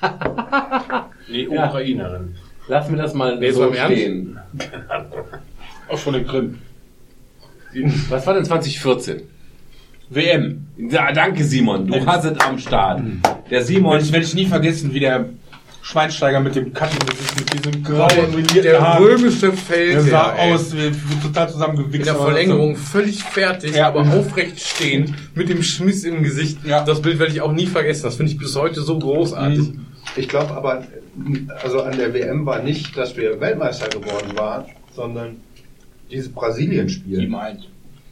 Nee, 1.30 1.46
Ja. 1.50 1.68
Ukrainerin. 1.68 2.34
Lassen 2.68 2.94
wir 2.94 3.02
das 3.02 3.14
mal 3.14 3.38
Nee, 3.38 3.50
so 3.50 3.62
so 3.62 3.68
im 3.68 3.74
Ernst? 3.74 3.96
stehen. 3.98 4.38
Auch 5.88 5.98
schon 5.98 6.14
in 6.14 6.26
Krim. 6.26 6.58
Was 8.08 8.26
war 8.26 8.34
denn 8.34 8.44
2014? 8.44 9.22
WM. 10.10 10.66
Ja, 10.78 11.12
danke 11.12 11.44
Simon, 11.44 11.86
du 11.86 12.04
hast 12.06 12.24
es 12.24 12.38
am 12.40 12.58
Start. 12.58 13.02
Der 13.50 13.62
Simon, 13.62 13.98
ich 14.00 14.10
werde 14.12 14.24
ich 14.24 14.34
nie 14.34 14.46
vergessen, 14.46 14.94
wie 14.94 15.00
der 15.00 15.28
Schweinsteiger 15.82 16.40
mit 16.40 16.54
dem 16.54 16.72
Kattengesicht, 16.74 17.38
mit 17.38 17.52
diesem 17.66 17.82
grauen, 17.84 18.30
milierten 18.30 18.62
Der 18.62 18.98
römische 19.00 19.48
Der 19.48 19.52
Feldherr. 19.52 20.02
sah 20.02 20.34
ey. 20.36 20.52
aus 20.52 20.74
wie, 20.74 20.92
wie 20.92 21.20
total 21.22 21.48
zusammengewichst. 21.50 21.94
In 22.00 22.04
der 22.04 22.14
Verlängerung 22.16 22.76
völlig 22.76 23.22
fertig, 23.22 23.74
Ja. 23.74 23.88
aber 23.88 24.00
aufrecht 24.00 24.60
stehend, 24.60 25.14
mit 25.34 25.48
dem 25.48 25.62
Schmiss 25.62 26.04
im 26.04 26.22
Gesicht. 26.22 26.58
Ja. 26.64 26.84
Das 26.84 27.00
Bild 27.00 27.18
werde 27.18 27.32
ich 27.32 27.40
auch 27.40 27.52
nie 27.52 27.66
vergessen. 27.66 28.02
Das 28.02 28.16
finde 28.16 28.32
ich 28.32 28.38
bis 28.38 28.54
heute 28.56 28.82
so 28.82 28.98
großartig. 28.98 29.72
Ich 30.16 30.28
glaube 30.28 30.52
aber, 30.54 30.84
also 31.62 31.82
an 31.82 31.96
der 31.96 32.12
WM 32.12 32.44
war 32.44 32.62
nicht, 32.62 32.96
dass 32.96 33.16
wir 33.16 33.40
Weltmeister 33.40 33.88
geworden 33.88 34.36
waren, 34.36 34.64
sondern 34.94 35.36
dieses 36.10 36.26
So, 36.26 36.32
Brasilien-Spiel. 36.32 37.20
die 37.20 37.26
meint. 37.26 37.68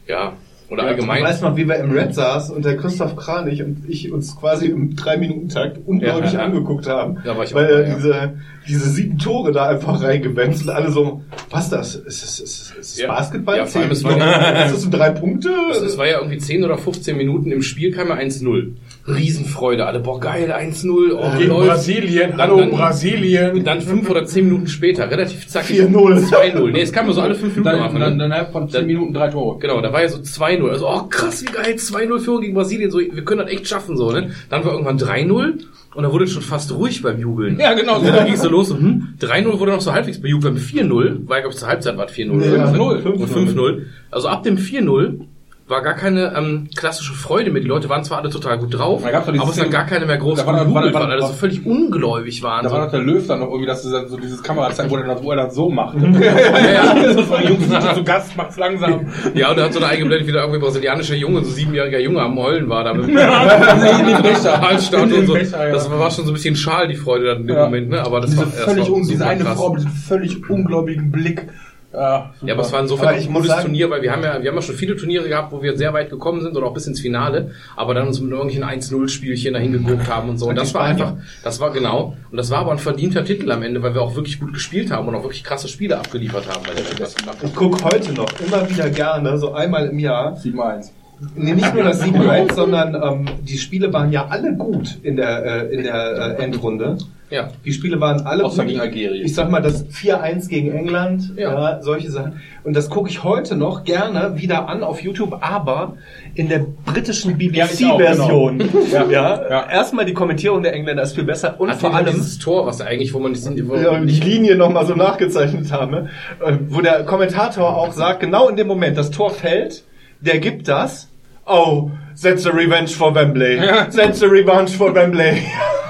Ja. 0.07 0.33
Oder 0.69 0.83
Ja, 0.83 0.89
allgemein. 0.89 1.19
Du 1.21 1.29
weißt 1.29 1.41
noch, 1.43 1.55
wie 1.55 1.67
wir 1.67 1.75
im 1.77 1.91
Red 1.91 2.13
saßen 2.13 2.55
und 2.55 2.65
der 2.65 2.75
Christoph 2.77 3.15
Kranich 3.15 3.63
und 3.63 3.83
ich 3.87 4.11
uns 4.11 4.35
quasi 4.35 4.65
im 4.67 4.95
drei 4.95 5.17
minuten 5.17 5.47
takt 5.49 5.77
unglaublich 5.85 6.33
Ja, 6.33 6.39
ja. 6.39 6.45
angeguckt 6.45 6.87
haben, 6.87 7.17
Da 7.23 7.37
war 7.37 7.43
ich 7.45 7.53
auch 7.53 7.59
weil 7.59 7.65
er 7.67 7.87
ja. 7.87 7.95
diese, 7.95 8.33
diese 8.67 8.89
sieben 8.89 9.17
Tore 9.17 9.51
da 9.51 9.67
einfach 9.67 10.01
reingewetzt 10.01 10.63
und 10.63 10.69
alle 10.69 10.91
so, 10.91 11.21
was 11.49 11.69
das? 11.69 11.95
Ist 11.95 12.23
es, 12.23 12.39
ist 12.39 12.41
es, 12.41 12.71
ist 12.79 12.91
es 12.93 12.97
Ja. 12.99 13.07
Basketball? 13.07 13.57
Ja, 13.57 13.65
vor 13.65 13.81
allem, 13.81 13.91
es 13.91 14.03
war 14.03 14.17
noch? 14.17 14.65
ist 14.65 14.75
das 14.75 14.85
ein 14.85 14.91
drei 14.91 15.09
Punkte? 15.11 15.49
Also 15.71 15.85
es 15.85 15.97
war 15.97 16.07
ja 16.07 16.19
irgendwie 16.19 16.37
10 16.37 16.63
oder 16.63 16.77
15 16.77 17.15
Minuten 17.17 17.51
im 17.51 17.61
Spiel, 17.61 17.91
kam 17.91 18.09
ja 18.09 18.15
1-0. 18.15 18.73
Riesenfreude, 19.07 19.85
alle, 19.85 19.99
boah 20.01 20.19
geil, 20.19 20.51
1-0, 20.51 21.13
oh, 21.13 21.37
Gegen 21.37 21.49
läuft. 21.49 21.69
Brasilien. 21.69 22.31
Dann- 22.31 22.39
Hallo, 22.41 22.57
dann- 22.59 22.71
Brasilien. 22.71 23.63
Dann 23.63 23.81
5 23.81 24.09
oder 24.09 24.25
10 24.25 24.45
Minuten 24.45 24.67
später, 24.67 25.09
relativ 25.09 25.47
zackig. 25.47 25.77
4-0. 25.79 26.25
2-0. 26.27 26.71
Nee, 26.71 26.81
es 26.81 26.91
kam 26.91 27.05
nur 27.05 27.15
so 27.15 27.21
alle 27.21 27.35
5 27.35 27.55
Minuten 27.55 27.63
Dann, 27.63 27.79
Anfang, 27.79 28.01
dann, 28.01 28.19
dann 28.19 28.51
von 28.51 28.67
10 28.69 28.79
Dann- 28.79 28.87
Minuten 28.87 29.13
drei 29.13 29.29
Tore. 29.29 29.59
Genau, 29.59 29.79
da 29.81 29.93
war 29.93 30.01
ja 30.01 30.09
so 30.09 30.17
2-0. 30.19 30.69
Also, 30.69 30.89
oh 30.89 31.03
krass, 31.09 31.41
wie 31.41 31.45
geil, 31.51 31.75
2-0 31.77 32.19
Führung 32.19 32.41
gegen 32.41 32.53
Brasilien. 32.53 32.91
So, 32.91 32.99
wir 32.99 33.23
können 33.23 33.39
das 33.41 33.49
echt 33.51 33.67
schaffen, 33.67 33.95
so, 33.95 34.11
ne? 34.11 34.31
Dann 34.49 34.65
war 34.65 34.73
irgendwann 34.73 34.97
3-0 34.97 35.53
und 35.95 36.03
da 36.03 36.11
wurde 36.11 36.25
es 36.25 36.31
schon 36.31 36.43
fast 36.43 36.71
ruhig 36.71 37.01
beim 37.01 37.19
Jubeln. 37.19 37.59
Ja, 37.59 37.73
genau. 37.73 37.99
Und 37.99 38.05
dann 38.05 38.25
ging 38.25 38.35
es 38.35 38.41
so 38.41 38.49
los, 38.49 38.69
hm, 38.71 39.15
3-0 39.19 39.59
wurde 39.59 39.71
noch 39.71 39.81
so 39.81 39.93
halbwegs 39.93 40.21
bejubelt, 40.21 40.53
mit 40.53 40.63
4-0, 40.63 41.21
weil, 41.27 41.41
glaube 41.41 41.53
ich, 41.53 41.59
zur 41.59 41.67
Halbzeit 41.67 41.97
war 41.97 42.05
es 42.05 42.11
4-0. 42.11 42.33
Nee, 42.33 42.49
oder? 42.49 42.71
5-0. 42.71 43.07
Und 43.13 43.29
5-0. 43.29 43.81
Also 44.11 44.27
ab 44.27 44.43
dem 44.43 44.57
4-0 44.57 45.21
war 45.67 45.81
gar 45.81 45.95
keine 45.95 46.33
ähm, 46.37 46.69
klassische 46.77 47.13
Freude 47.13 47.51
mehr. 47.51 47.61
Die 47.61 47.67
Leute 47.67 47.89
waren 47.89 48.01
zwar 48.03 48.19
alle 48.19 48.29
total 48.29 48.57
gut 48.57 48.73
drauf, 48.73 49.03
aber 49.05 49.43
es 49.49 49.53
Szene- 49.55 49.69
gar 49.69 49.85
keiner 49.85 50.05
mehr 50.05 50.17
groß 50.17 50.39
Da 50.39 50.45
war 50.47 50.53
war- 50.55 50.73
war- 50.73 50.93
weil 50.93 51.11
alle 51.11 51.21
so 51.27 51.33
völlig 51.33 51.65
ungläubig 51.65 52.41
waren. 52.41 52.63
Da 52.63 52.69
so. 52.69 52.75
war 52.75 52.85
doch 52.85 52.91
der 52.91 53.01
Löw 53.01 53.27
dann 53.27 53.39
noch 53.39 53.47
irgendwie, 53.49 53.65
dass 53.67 53.83
so 53.83 54.17
dieses 54.17 54.41
Kamerazeit, 54.41 54.89
wo 54.89 54.95
er 54.95 55.03
das, 55.07 55.21
wo 55.23 55.31
er 55.31 55.35
das 55.37 55.53
so 55.55 55.69
macht. 55.69 55.97
ja, 56.21 56.69
ja. 56.71 56.95
Das 57.17 57.29
war 57.29 57.43
Jungs, 57.43 57.67
zu 57.95 58.03
Gast, 58.03 58.37
macht's 58.37 58.57
langsam. 58.57 59.07
ja, 59.33 59.51
und 59.51 59.57
er 59.57 59.65
hat 59.65 59.73
so 59.73 59.79
eine 59.79 59.87
eingeblendet, 59.89 60.27
wie 60.27 60.31
da 60.31 60.39
irgendwie 60.41 60.59
brasilianischer 60.61 61.15
Junge, 61.15 61.43
so 61.43 61.51
siebenjähriger 61.51 61.99
Junge 61.99 62.21
am 62.21 62.37
Heulen 62.39 62.69
war. 62.69 62.83
Da 62.85 62.93
mit. 62.93 63.13
Halsstart 63.17 65.11
und 65.11 65.25
so. 65.27 65.33
Becher, 65.33 65.67
ja. 65.67 65.73
Das 65.73 65.89
war 65.89 66.11
schon 66.11 66.25
so 66.25 66.31
ein 66.31 66.33
bisschen 66.33 66.55
schal, 66.55 66.87
die 66.87 66.95
Freude 66.95 67.25
dann 67.25 67.41
in 67.41 67.47
dem 67.47 67.55
Ja. 67.57 67.65
Moment, 67.65 67.89
ne? 67.89 68.01
Aber 68.01 68.21
das 68.21 68.29
Diese 68.31 68.41
war, 68.41 68.51
das 68.51 68.63
völlig 68.63 68.89
war 68.89 68.95
un, 68.95 69.07
diese 69.07 69.25
eine. 69.27 69.43
Frau 69.45 69.69
mit 69.71 69.79
diesem 69.81 69.91
völlig 69.91 70.49
ungläubigen 70.49 71.11
Blick. 71.11 71.47
Ja, 71.93 72.31
super. 72.35 72.47
Ja, 72.47 72.53
aber 72.53 72.63
es 72.63 72.71
war 72.73 72.81
insofern 72.81 73.07
Aber 73.07 73.17
auch 73.17 73.21
ein 73.21 73.33
gutes 73.33 73.47
sagen- 73.47 73.61
Turnier, 73.63 73.89
weil 73.89 74.01
wir 74.01 74.11
haben 74.11 74.21
ja, 74.23 74.41
wir 74.41 74.49
haben 74.49 74.55
ja 74.57 74.61
schon 74.61 74.75
viele 74.75 74.95
Turniere 74.97 75.27
gehabt, 75.29 75.51
wo 75.53 75.61
wir 75.63 75.77
sehr 75.77 75.93
weit 75.93 76.09
gekommen 76.09 76.41
sind 76.41 76.55
oder 76.57 76.67
auch 76.67 76.73
bis 76.73 76.85
ins 76.85 76.99
Finale, 76.99 77.51
aber 77.75 77.93
dann 77.93 78.07
uns 78.07 78.19
mit 78.19 78.29
irgendwelchen 78.31 78.63
1-0-Spielchen 78.65 79.53
dahin 79.53 79.71
geguckt 79.71 80.07
haben 80.09 80.29
und 80.29 80.37
so. 80.37 80.47
Und 80.49 80.57
das 80.57 80.73
war 80.73 80.83
einfach, 80.83 81.13
das 81.43 81.59
war 81.59 81.71
genau, 81.71 82.15
und 82.29 82.37
das 82.37 82.51
war 82.51 82.59
aber 82.59 82.71
ein 82.73 82.77
verdienter 82.79 83.23
Titel 83.23 83.51
am 83.51 83.63
Ende, 83.63 83.81
weil 83.81 83.93
wir 83.93 84.01
auch 84.01 84.15
wirklich 84.15 84.39
gut 84.39 84.53
gespielt 84.53 84.91
haben 84.91 85.07
und 85.07 85.15
auch 85.15 85.23
wirklich 85.23 85.43
krasse 85.45 85.67
Spiele 85.69 85.97
abgeliefert 85.97 86.47
haben 86.49 86.63
bei 86.67 86.73
der 86.73 86.85
Weltmeisterschaft. 86.89 87.43
Ich 87.43 87.55
gucke 87.55 87.83
heute 87.83 88.13
noch 88.13 88.27
immer 88.45 88.69
wieder 88.69 88.89
gerne, 88.89 89.37
so 89.37 89.53
einmal 89.53 89.87
im 89.87 89.99
Jahr, 89.99 90.33
7-1. 90.35 90.91
Nee, 91.35 91.53
nicht 91.53 91.73
nur 91.73 91.83
das 91.83 92.03
7-1, 92.03 92.53
sondern 92.53 92.93
ähm, 92.95 93.25
die 93.41 93.57
Spiele 93.57 93.91
waren 93.91 94.11
ja 94.11 94.27
alle 94.27 94.53
gut 94.55 94.99
in 95.01 95.15
der, 95.15 95.45
äh, 95.71 95.73
in 95.73 95.83
der 95.83 96.37
äh, 96.37 96.43
Endrunde. 96.43 96.97
Ja. 97.29 97.49
Die 97.65 97.73
Spiele 97.73 97.99
waren 97.99 98.25
alle 98.25 98.45
Außer 98.45 98.63
gegen 98.63 98.79
Algerien. 98.79 99.25
Ich 99.25 99.35
sag 99.35 99.51
mal, 99.51 99.61
das 99.61 99.85
4-1 99.89 100.47
gegen 100.47 100.71
England, 100.71 101.33
Ja. 101.35 101.53
ja. 101.53 101.81
solche 101.81 102.09
Sachen. 102.09 102.41
Und 102.63 102.73
das 102.75 102.89
gucke 102.89 103.09
ich 103.09 103.23
heute 103.23 103.55
noch 103.57 103.83
gerne 103.83 104.39
wieder 104.39 104.69
an 104.69 104.81
auf 104.81 105.01
YouTube, 105.01 105.37
aber 105.41 105.97
in 106.35 106.47
der 106.47 106.65
britischen 106.85 107.37
BBC-Version. 107.37 108.59
genau. 108.59 108.77
ja. 108.91 109.05
Ja. 109.09 109.49
Ja. 109.49 109.69
Erstmal 109.69 110.05
die 110.05 110.13
Kommentierung 110.13 110.63
der 110.63 110.73
Engländer 110.73 111.03
ist 111.03 111.15
viel 111.15 111.25
besser 111.25 111.59
und 111.59 111.69
Hat 111.69 111.79
vor 111.79 111.93
allem 111.93 112.13
dieses 112.15 112.39
Tor, 112.39 112.65
was 112.65 112.79
eigentlich, 112.79 113.13
wo 113.13 113.19
man 113.19 113.33
die 113.33 113.39
sind, 113.39 113.67
wo 113.67 113.75
ja, 113.75 113.99
die 113.99 114.19
Linie 114.21 114.55
nochmal 114.55 114.85
so 114.85 114.95
nachgezeichnet 114.95 115.71
haben, 115.71 115.91
ne? 115.91 116.09
Äh, 116.45 116.53
wo 116.69 116.79
der 116.81 117.03
Kommentator 117.03 117.75
auch 117.75 117.91
sagt, 117.91 118.21
genau 118.21 118.47
in 118.47 118.55
dem 118.55 118.67
Moment, 118.67 118.97
das 118.97 119.11
Tor 119.11 119.31
fällt, 119.31 119.83
der 120.21 120.39
gibt 120.39 120.67
das. 120.67 121.09
Oh, 121.45 121.91
that's 122.21 122.45
a 122.45 122.51
revenge 122.51 122.95
for 122.95 123.13
Wembley. 123.13 123.57
That's 123.57 124.21
a 124.23 124.27
revenge 124.27 124.71
for 124.75 124.93
Wembley. 124.93 125.41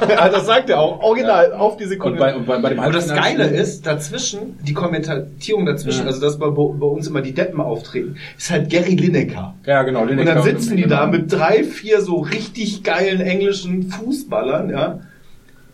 ja, 0.08 0.30
das 0.30 0.46
sagt 0.46 0.70
er 0.70 0.80
auch, 0.80 1.02
original, 1.02 1.54
auf 1.54 1.78
die 1.78 1.86
Sekunde. 1.86 2.14
Und 2.14 2.20
bei- 2.20 2.36
und 2.36 2.46
bei- 2.46 2.60
bei 2.60 2.70
dem 2.70 2.80
und 2.80 2.94
das 2.94 3.08
Geile 3.14 3.46
ist, 3.48 3.86
dazwischen, 3.86 4.58
die 4.64 4.74
Kommentarierung 4.74 5.66
dazwischen, 5.66 6.02
Ja. 6.02 6.08
also 6.08 6.22
dass 6.22 6.38
bei, 6.38 6.50
bei 6.50 6.62
uns 6.86 7.08
immer 7.08 7.22
die 7.22 7.34
Deppen 7.34 7.60
auftreten, 7.62 8.18
ist 8.38 8.52
halt 8.52 8.70
Gary 8.70 8.96
Lineker. 8.96 9.56
Ja, 9.66 9.84
genau. 9.84 10.02
Und 10.04 10.18
dann 10.26 10.44
sitzen 10.44 10.78
die 10.78 10.88
da 10.88 11.08
mit 11.08 11.32
drei, 11.32 11.64
vier 11.64 12.02
so 12.02 12.18
richtig 12.18 12.84
geilen 12.84 13.22
englischen 13.22 13.84
Fußballern, 13.92 14.70
ja. 14.70 15.00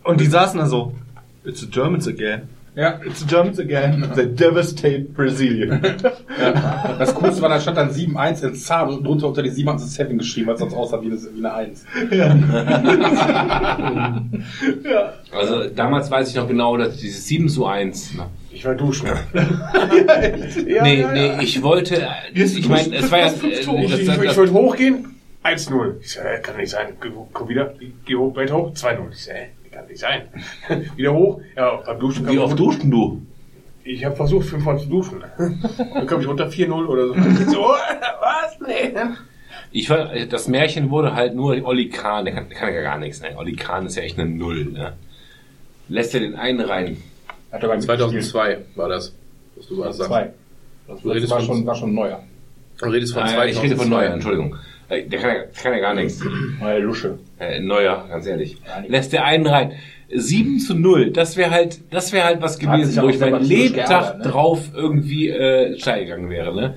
Und 0.04 0.20
die 0.22 0.26
saßen 0.28 0.60
da 0.60 0.66
so, 0.66 0.94
it's 1.46 1.60
the 1.62 1.68
Germans 1.70 2.08
again. 2.08 2.44
Ja. 2.76 3.00
It's 3.06 3.26
Germans 3.26 3.60
again. 3.60 4.12
They 4.16 4.26
devastate 4.26 5.14
Brazilian. 5.14 5.82
ja. 6.40 6.96
Das 6.98 7.14
Coolste 7.14 7.42
war, 7.42 7.50
da 7.50 7.60
stand 7.60 7.78
dann 7.78 7.92
7-1 7.92 8.48
in 8.48 8.56
Zahn 8.56 8.90
und 8.90 9.04
drunter 9.06 9.28
unter 9.28 9.44
die 9.44 9.50
7 9.50 9.70
haben 9.70 9.78
sie 9.78 9.88
7 9.88 10.18
geschrieben, 10.18 10.48
weil 10.48 10.56
es 10.56 10.60
sonst 10.60 10.74
aussah 10.74 11.00
wie 11.02 11.08
eine, 11.08 11.18
wie 11.18 11.46
eine 11.46 11.54
1. 11.54 11.86
Also 15.32 15.70
damals 15.70 16.12
weiß 16.12 16.30
ich 16.30 16.36
noch 16.36 16.48
genau, 16.48 16.78
dass 16.78 16.98
dieses 16.98 17.26
7 17.28 17.50
zu 17.50 17.66
1 17.66 18.14
nach 18.16 18.28
Ich 18.52 18.64
war 18.66 18.76
duschen. 18.76 19.10
nee, 19.34 21.06
nee, 21.12 21.32
ich 21.42 21.64
wollte, 21.64 22.08
ich 22.34 22.70
meine, 22.70 22.96
es 22.96 23.12
war 23.12 23.20
ja, 23.20 23.28
ich, 23.28 23.44
äh, 23.44 23.88
das, 23.88 24.00
ich, 24.00 24.08
ich 24.08 24.08
das, 24.08 24.38
wollte 24.38 24.54
hochgehen, 24.54 25.16
1-0. 25.44 26.00
Ich 26.02 26.12
so, 26.12 26.22
äh, 26.22 26.40
kann 26.40 26.58
nicht 26.58 26.70
sein. 26.70 26.90
Komm 27.34 27.50
wieder, 27.50 27.74
geh 28.06 28.16
hoch, 28.16 28.36
weit 28.36 28.52
hoch, 28.52 28.74
2-0. 28.74 29.12
Ich 29.12 29.24
so, 29.24 29.32
äh, 29.32 29.48
nicht 29.94 30.00
sein. 30.00 30.28
wieder 30.96 31.14
hoch, 31.14 31.42
ja, 31.56 31.76
beim 31.86 32.00
Duschen 32.00 32.28
wie 32.28 32.40
oft 32.40 32.58
duschen 32.58 32.90
du? 32.92 33.22
Ich 33.86 34.04
habe 34.06 34.16
versucht, 34.16 34.48
fünfmal 34.48 34.80
zu 34.80 34.88
duschen. 34.88 35.24
Dann 35.38 36.08
komme 36.08 36.22
ich 36.22 36.28
unter 36.28 36.48
4-0 36.48 36.72
oder 36.86 37.08
so. 37.08 37.14
Ich 37.16 37.38
so, 37.50 37.60
was? 37.62 38.60
Nee. 38.66 38.94
Ich 39.72 39.90
war, 39.90 40.10
das 40.30 40.48
Märchen 40.48 40.90
wurde 40.90 41.14
halt 41.16 41.36
nur 41.36 41.56
Olli 41.66 41.90
Kahn, 41.90 42.26
der 42.26 42.34
kann, 42.36 42.48
der 42.50 42.58
kann 42.58 42.74
ja 42.74 42.82
gar 42.82 42.98
nichts, 43.00 43.22
ne? 43.22 43.30
Olli 43.38 43.56
Kahn 43.56 43.86
ist 43.86 43.96
ja 43.98 44.04
echt 44.04 44.18
eine 44.20 44.30
Null, 44.30 44.66
ne? 44.66 44.94
Lässt 45.90 46.14
er 46.14 46.22
den 46.22 46.36
einen 46.36 46.62
rein. 46.62 46.98
Hat 47.52 47.62
er 47.64 47.70
beim 47.70 47.82
2002 47.82 48.60
war 48.76 48.90
das, 48.90 49.14
was 49.56 49.68
du 49.68 49.76
gerade 49.78 49.94
sagst. 49.94 50.10
Zwei. 50.10 50.34
Du 50.88 50.94
Das 50.94 51.06
redest 51.06 51.32
war 51.32 51.40
von, 51.40 51.48
schon, 51.48 51.66
war 51.66 51.76
schon 51.76 51.94
neuer. 51.94 52.24
du 52.80 52.86
redest 52.86 53.14
von 53.14 53.24
Ah, 53.24 53.28
2002. 53.28 53.50
ich 53.52 53.64
rede 53.64 53.76
von 53.82 53.90
Neuer, 53.90 54.14
Entschuldigung. 54.14 54.56
Äh, 54.94 55.08
Der 55.08 55.20
kann 55.20 55.30
ja, 55.36 55.44
kann 55.62 55.74
ja 55.74 55.80
gar 55.80 55.94
nichts. 55.94 56.22
Neue 56.60 56.80
Lusche. 56.80 57.20
Äh, 57.40 57.60
Neuer, 57.60 58.06
ganz 58.10 58.26
ehrlich. 58.26 58.58
Lässt 58.88 59.14
der 59.14 59.26
einen 59.26 59.48
rein. 59.48 59.74
7 60.16 60.60
zu 60.60 60.76
0, 60.76 61.12
das 61.12 61.38
wäre 61.38 61.50
halt, 61.52 61.80
das 61.92 62.14
wäre 62.14 62.26
halt 62.26 62.42
was 62.42 62.60
gewesen, 62.60 63.02
wo 63.02 63.10
ich 63.10 63.20
mein 63.20 63.44
Lebtag 63.44 64.20
ne? 64.20 64.24
drauf 64.24 64.60
irgendwie 64.76 65.30
äh, 65.30 65.80
steil 65.80 66.04
gegangen 66.06 66.30
wäre, 66.30 66.54
ne? 66.56 66.76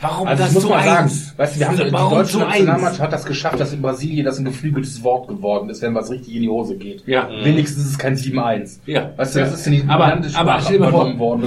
Warum 0.00 0.26
Also 0.26 0.42
das 0.42 0.48
das 0.48 0.54
muss 0.54 0.62
so 0.64 0.68
man 0.70 0.82
sagen, 0.84 1.02
eins? 1.04 1.34
weißt 1.36 1.54
du, 1.56 1.60
wir 1.60 1.68
haben 1.68 1.76
die 1.76 1.92
Warum 1.92 2.14
deutsche 2.18 2.32
so 2.32 2.38
eins? 2.38 2.48
Nationalmannschaft 2.48 3.00
hat 3.00 3.12
das 3.12 3.24
geschafft, 3.26 3.60
dass 3.60 3.72
in 3.74 3.82
Brasilien 3.82 4.24
das 4.24 4.38
ein 4.38 4.46
geflügeltes 4.46 5.04
Wort 5.04 5.28
geworden 5.28 5.68
ist, 5.68 5.82
wenn 5.82 5.94
was 5.94 6.10
richtig 6.10 6.34
in 6.36 6.42
die 6.42 6.48
Hose 6.48 6.76
geht. 6.76 7.06
Ja. 7.06 7.28
Wenigstens 7.42 7.84
ist 7.84 7.90
es 7.90 7.98
kein 7.98 8.16
7-1. 8.16 8.78
Ja. 8.86 9.12
Weißt 9.16 9.36
du, 9.36 9.40
das 9.40 9.52
ist 9.54 9.66
in 9.66 9.72
die 9.74 9.84
aber, 9.86 10.18
aber 10.34 10.60
stell 10.62 10.78
dir 10.78 10.80
mal 10.84 10.90
vor, 10.90 11.18
worden. 11.18 11.44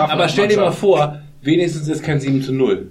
Aber 0.00 0.28
stell 0.28 0.48
dir 0.48 0.56
mal 0.58 0.72
vor, 0.72 1.20
wenigstens 1.42 1.88
ist 1.88 2.02
kein 2.02 2.18
7 2.18 2.42
zu 2.42 2.52
0. 2.52 2.88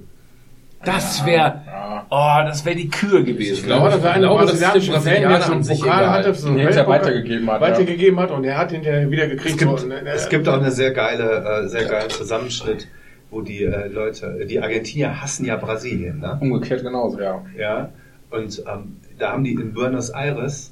Das 0.84 1.26
wäre, 1.26 1.62
oh, 2.10 2.40
das 2.46 2.66
wäre 2.66 2.76
die 2.76 2.90
Kür 2.90 3.24
gewesen. 3.24 3.54
Ich 3.54 3.64
glaube, 3.64 3.90
das 3.90 4.04
war 4.04 4.14
ein 4.14 4.22
glaube, 4.22 4.46
das 4.46 4.54
ist 4.54 4.62
brasilianischer 4.62 4.94
dem 4.94 5.02
Fan, 5.02 5.22
der 5.22 5.42
so 5.42 5.52
einen 5.52 5.68
Pokal 5.68 6.10
hatte, 6.10 6.34
so 6.34 6.48
einen 6.48 6.58
Den 6.58 6.68
er 6.68 6.76
Weltpokal 6.76 7.00
weitergegeben 7.00 7.52
hat, 7.52 7.62
ja. 7.62 7.68
Weitergegeben 7.68 8.20
hat 8.20 8.32
und 8.32 8.44
er 8.44 8.58
hat 8.58 8.72
ja 8.72 9.12
wieder 9.12 9.28
gekriegt. 9.28 9.62
Es 9.62 9.68
gibt, 9.68 9.88
ne, 9.88 10.02
es 10.06 10.30
gibt 10.30 10.48
auch 10.48 10.58
eine 10.58 10.72
sehr 10.72 10.92
geile, 10.92 11.64
äh, 11.64 11.68
sehr 11.68 11.86
geilen 11.86 12.10
Zusammenschnitt, 12.10 12.88
wo 13.30 13.42
die 13.42 13.64
äh, 13.64 13.88
Leute, 13.88 14.46
die 14.50 14.60
Argentinier 14.60 15.22
hassen 15.22 15.46
ja 15.46 15.56
Brasilien, 15.56 16.20
ne? 16.20 16.38
Umgekehrt 16.42 16.82
genauso, 16.82 17.20
ja. 17.20 17.44
Ja. 17.58 17.90
Und 18.32 18.64
ähm, 18.68 18.98
da 19.20 19.34
haben 19.34 19.44
die 19.44 19.54
in 19.54 19.74
Buenos 19.74 20.10
Aires 20.10 20.72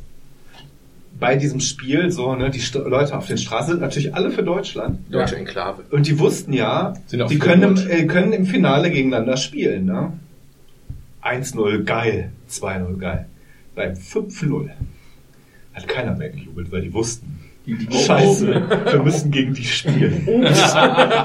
bei 1.19 1.35
diesem 1.35 1.59
Spiel 1.59 2.11
so, 2.11 2.35
ne, 2.35 2.49
die 2.49 2.59
St 2.59 2.75
Leute 2.75 3.17
auf 3.17 3.27
den 3.27 3.37
Straßen 3.37 3.73
sind 3.73 3.81
natürlich 3.81 4.15
alle 4.15 4.31
für 4.31 4.43
Deutschland. 4.43 4.99
Deutsche 5.11 5.35
Enklave. 5.35 5.83
Und 5.91 6.07
die 6.07 6.17
wussten 6.17 6.53
ja, 6.53 6.93
die 7.11 7.39
können 7.39 7.63
im, 7.63 7.89
äh, 7.89 8.05
können 8.05 8.33
im 8.33 8.45
Finale 8.45 8.89
gegeneinander 8.89 9.37
spielen. 9.37 9.85
Ne? 9.85 10.13
1-0 11.21 11.83
geil, 11.83 12.31
2-0 12.49 12.97
geil. 12.97 13.25
Beim 13.75 13.93
5-0 13.93 14.69
hat 15.73 15.87
keiner 15.87 16.15
mehr 16.15 16.29
gejubelt, 16.29 16.71
weil 16.71 16.81
die 16.81 16.93
wussten, 16.93 17.38
scheiße, 17.91 18.61
wir 18.91 19.03
müssen 19.03 19.31
gegen 19.31 19.53
die 19.53 19.63
spielen. 19.63 20.25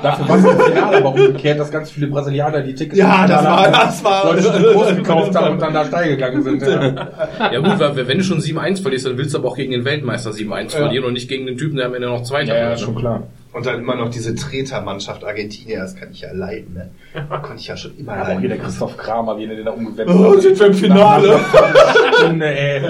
Dafür 0.03 0.29
war 0.29 0.39
es 0.39 0.45
im 0.45 0.61
Finale 0.61 0.97
aber 0.99 1.09
umgekehrt, 1.15 1.59
dass 1.61 1.71
ganz 1.71 1.91
viele 1.91 2.07
Brasilianer 2.09 2.63
die 2.63 2.75
Tickets 2.75 2.99
Ja, 2.99 3.27
das 3.27 3.45
war- 3.45 3.63
haben, 3.65 3.73
das 3.73 4.05
war- 4.05 4.33
Deutschland 4.33 4.65
groß 4.65 4.97
gekauft 4.97 5.35
haben 5.35 5.53
und 5.55 5.63
dann 5.63 5.75
da 5.75 5.85
steil 5.85 6.09
gegangen 6.09 6.43
sind. 6.43 6.63
Ja. 6.63 7.09
Ja 7.53 7.59
gut, 7.61 7.79
weil 7.79 8.07
wenn 8.09 8.19
du 8.19 8.25
schon 8.25 8.39
7-1 8.41 8.83
verlierst, 8.83 9.07
dann 9.07 9.19
willst 9.19 9.35
du 9.35 9.39
aber 9.39 9.49
auch 9.49 9.57
gegen 9.57 9.73
den 9.73 9.85
Weltmeister 9.85 10.31
7-1 10.31 10.71
verlieren 10.71 11.05
und 11.05 11.13
nicht 11.15 11.29
gegen 11.29 11.47
den 11.47 11.57
Typen, 11.57 11.77
der 11.77 11.87
am 11.87 11.95
Ende 11.95 12.09
noch 12.09 12.23
Zweiter 12.23 12.55
ja, 12.57 12.63
ja, 12.63 12.69
wird. 12.71 12.81
schon 12.81 12.95
klar. 12.97 13.23
Und 13.53 13.67
dann 13.67 13.79
immer 13.79 13.95
noch 13.95 14.11
diese 14.11 14.35
Tretermannschaft 14.35 15.23
Argentinier, 15.25 15.79
das 15.81 15.95
kann 15.95 16.09
ich 16.11 16.23
ja 16.23 16.33
leiden. 16.33 16.75
Ne? 16.75 16.91
Konnte 17.29 17.59
ich 17.61 17.69
ja 17.69 17.77
schon 17.77 17.97
immer 17.97 18.15
Aber 18.15 18.23
auch 18.23 18.27
hier 18.41 18.49
der 18.49 18.49
leiden. 18.51 18.65
Christoph 18.65 18.97
Kramer, 18.97 19.39
wie 19.39 19.45
er 19.45 19.55
den 19.55 19.65
da 19.65 19.71
umgewetzt 19.71 20.11
Oh, 20.13 20.37
sind 20.41 20.59
wir 20.59 20.67
im 20.67 20.75
Finale? 20.75 21.39
Stunde, 22.19 22.47
ey. 22.47 22.81